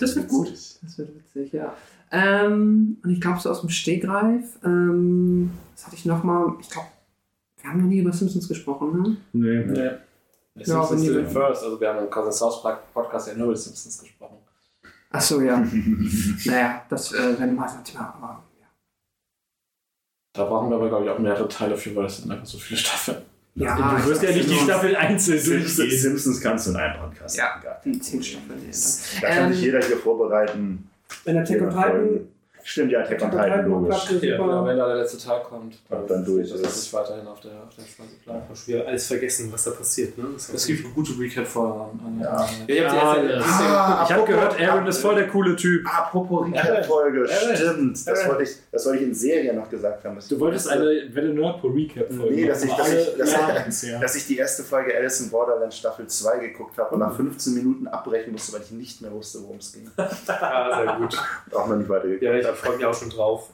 Das 0.00 0.16
wird 0.16 0.28
gut. 0.28 0.52
Das 0.82 0.98
wird 0.98 1.14
witzig, 1.14 1.52
ja. 1.52 1.74
Ähm, 2.10 2.96
und 3.04 3.10
ich 3.10 3.20
glaube, 3.20 3.38
so 3.38 3.50
aus 3.50 3.60
dem 3.60 3.70
Stegreif, 3.70 4.58
ähm, 4.64 5.50
was 5.74 5.86
hatte 5.86 5.96
ich 5.96 6.06
nochmal? 6.06 6.54
Ich 6.60 6.70
glaube, 6.70 6.88
wir 7.60 7.70
haben 7.70 7.82
noch 7.82 7.86
nie 7.88 7.98
über 7.98 8.12
Simpsons 8.12 8.48
gesprochen, 8.48 9.02
ne? 9.02 9.16
nee. 9.32 9.64
Nee. 9.64 9.90
Ja, 10.56 10.64
Simpsons 10.64 11.02
did 11.02 11.16
it 11.16 11.28
first. 11.28 11.62
Also 11.62 11.80
wir 11.80 11.88
haben 11.88 12.00
im 12.00 12.10
Cousin 12.10 12.32
South 12.32 12.62
Park 12.62 12.92
Podcast 12.92 13.28
ja 13.28 13.34
nur 13.34 13.48
über 13.48 13.56
Simpsons 13.56 13.98
gesprochen. 14.02 14.38
Achso, 15.10 15.40
ja. 15.40 15.64
naja, 16.46 16.82
das 16.88 17.12
äh, 17.12 17.38
wäre 17.38 17.50
mal 17.52 17.68
so 17.68 17.76
ein 17.76 17.84
Thema, 17.84 18.14
aber 18.16 18.44
ja. 18.58 18.66
Da 20.32 20.44
brauchen 20.44 20.70
wir 20.70 20.76
aber, 20.76 20.88
glaube 20.88 21.04
ich, 21.04 21.10
auch 21.10 21.18
mehrere 21.18 21.48
Teile 21.48 21.76
für, 21.76 21.94
weil 21.94 22.06
es 22.06 22.18
sind 22.18 22.30
einfach 22.30 22.46
so 22.46 22.58
viele 22.58 22.78
Staffeln. 22.78 23.22
Ja, 23.60 23.98
Du 24.02 24.08
wirst 24.08 24.22
ja 24.22 24.30
nicht 24.30 24.50
die 24.50 24.54
Staffel 24.56 24.96
einzeln 24.96 25.38
Simpsons, 25.38 25.76
durchgehen. 25.76 25.98
Simpsons 26.00 26.40
kannst 26.40 26.66
du 26.66 26.70
in 26.70 26.76
einem 26.76 26.98
Podcast 27.00 27.36
Ja. 27.36 27.60
die 27.84 27.98
zehn. 28.00 28.22
Staffeln. 28.22 28.60
Da 29.20 29.28
kann 29.28 29.44
Ähm, 29.46 29.52
sich 29.52 29.62
jeder 29.62 29.80
hier 29.80 29.96
vorbereiten. 29.98 30.88
Wenn 31.24 31.34
der 31.34 31.42
Attack 31.42 31.56
on 31.60 31.68
Jeder 31.68 31.70
Titan 31.70 31.90
Folgen. 31.92 32.28
Stimmt, 32.62 32.92
ja, 32.92 33.00
Attack 33.00 33.22
on 33.22 33.30
Titan, 33.30 33.66
logisch. 33.68 34.10
Ja, 34.22 34.36
genau, 34.36 34.66
wenn 34.66 34.76
da 34.76 34.86
der 34.88 34.96
letzte 34.96 35.18
Teil 35.18 35.40
kommt, 35.42 35.74
Ab 35.88 36.04
dann 36.08 36.24
durch 36.24 36.50
Das 36.50 36.60
ist. 36.60 36.92
weiterhin 36.92 37.26
auf 37.26 37.40
der, 37.40 37.52
auf 37.52 37.74
der 37.76 38.34
habe 38.34 38.56
schon 38.56 38.74
wieder 38.74 38.86
alles 38.86 39.06
vergessen, 39.06 39.48
was 39.52 39.64
da 39.64 39.70
passiert. 39.72 40.16
Ne? 40.18 40.24
Das 40.34 40.48
Es 40.52 40.66
gibt 40.66 40.94
gute 40.94 41.12
Recap-Folgen. 41.18 42.20
Ja. 42.20 42.28
Ah, 42.30 42.48
ja. 42.68 42.86
Ah, 42.88 44.04
Ich 44.04 44.12
habe 44.12 44.22
apropos- 44.22 44.26
gehört, 44.26 44.60
Aaron 44.60 44.86
ist 44.86 44.98
voll 44.98 45.14
der 45.14 45.28
coole 45.28 45.56
Typ. 45.56 45.86
Apropos. 45.86 46.46
Recap-Folge, 46.46 47.28
stimmt. 47.28 48.06
Das 48.06 48.26
wollte, 48.28 48.42
ich, 48.44 48.50
das 48.70 48.86
wollte 48.86 48.98
ich 49.02 49.08
in 49.08 49.14
Serie 49.14 49.54
noch 49.54 49.68
gesagt 49.70 50.04
haben. 50.04 50.18
Du 50.28 50.40
wolltest 50.40 50.68
eine 50.68 50.84
Welle 51.12 51.34
Nerdpool 51.34 51.72
Recap 51.72 52.12
folgen. 52.12 52.34
Nee, 52.34 52.46
dass 52.46 52.64
ich- 52.64 52.72
dass 52.74 52.92
ich- 52.92 53.16
dass 53.16 53.32
ich- 53.32 53.64
bisher. 53.66 54.00
dass 54.00 54.14
ich 54.16 54.26
die 54.26 54.36
erste 54.38 54.62
Folge 54.62 54.96
Alice 54.96 55.20
in 55.20 55.30
Borderland 55.30 55.72
Staffel 55.74 56.06
2 56.06 56.38
geguckt 56.38 56.78
habe 56.78 56.94
und 56.94 57.00
nach 57.00 57.14
15 57.16 57.54
Minuten 57.54 57.86
abbrechen 57.88 58.32
musste, 58.32 58.52
weil 58.54 58.62
ich 58.62 58.70
nicht 58.70 59.00
mehr 59.02 59.12
wusste, 59.12 59.38
worum 59.42 59.56
es 59.58 59.72
ging. 59.72 59.90
Ah, 60.28 60.82
sehr 60.84 60.96
gut. 60.96 61.18
Und 61.46 61.54
auch 61.56 61.66
noch 61.68 61.76
nicht 61.76 61.88
weitergeguckt. 61.88 62.22
Ja, 62.50 62.54
ich 62.54 62.60
freue 62.60 62.76
mich 62.76 62.84
auch 62.84 62.94
schon 62.94 63.10
drauf. 63.10 63.52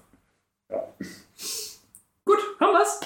Gut, 2.25 2.39
haben 2.59 2.73
wir's. 2.73 3.01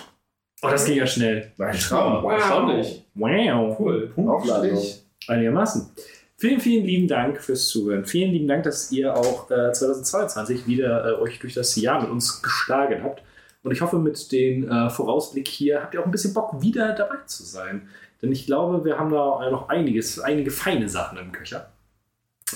Oh, 0.63 0.69
das 0.69 0.85
ging 0.85 0.97
ja 0.97 1.07
schnell. 1.07 1.53
Mein 1.57 1.77
Traum. 1.77 2.31
Erstaunlich. 2.31 3.05
Wow. 3.15 3.77
Cool. 3.79 4.13
Aufstrich. 4.17 5.03
Einigermaßen. 5.27 5.91
Vielen, 6.37 6.61
vielen 6.61 6.85
lieben 6.85 7.09
Dank 7.09 7.41
fürs 7.41 7.67
Zuhören. 7.67 8.05
Vielen 8.05 8.31
lieben 8.31 8.47
Dank, 8.47 8.63
dass 8.63 8.93
ihr 8.93 9.15
auch 9.15 9.51
äh, 9.51 9.73
2022 9.73 10.67
wieder 10.67 11.07
äh, 11.07 11.21
euch 11.21 11.39
durch 11.41 11.55
das 11.55 11.75
Jahr 11.77 12.01
mit 12.01 12.11
uns 12.11 12.41
geschlagen 12.41 13.03
habt. 13.03 13.23
Und 13.63 13.73
ich 13.73 13.81
hoffe, 13.81 13.99
mit 13.99 14.31
dem 14.31 14.71
äh, 14.71 14.91
Vorausblick 14.91 15.49
hier 15.49 15.83
habt 15.83 15.95
ihr 15.95 16.01
auch 16.01 16.07
ein 16.07 16.13
bisschen 16.13 16.35
Bock, 16.35 16.63
wieder 16.63 16.93
dabei 16.93 17.17
zu 17.27 17.43
sein. 17.43 17.89
Denn 18.23 18.31
ich 18.31 18.47
glaube, 18.47 18.85
wir 18.85 18.97
haben 18.97 19.11
da 19.11 19.45
äh, 19.45 19.51
noch 19.51 19.69
einiges, 19.69 20.21
einige 20.21 20.53
feine 20.53 20.89
Sachen 20.89 21.19
im 21.19 21.33
Köcher. 21.33 21.73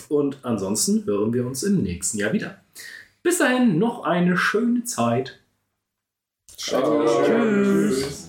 Und 0.09 0.39
ansonsten 0.43 1.05
hören 1.05 1.33
wir 1.33 1.45
uns 1.45 1.63
im 1.65 1.83
nächsten 1.83 2.19
Jahr 2.19 2.33
wieder. 2.33 2.59
Bis 3.25 3.39
dahin 3.39 3.79
noch 3.79 4.05
eine 4.05 4.37
schöne 4.37 4.85
Zeit. 4.85 5.41
Ciao. 6.59 7.25
Tschüss. 7.25 8.24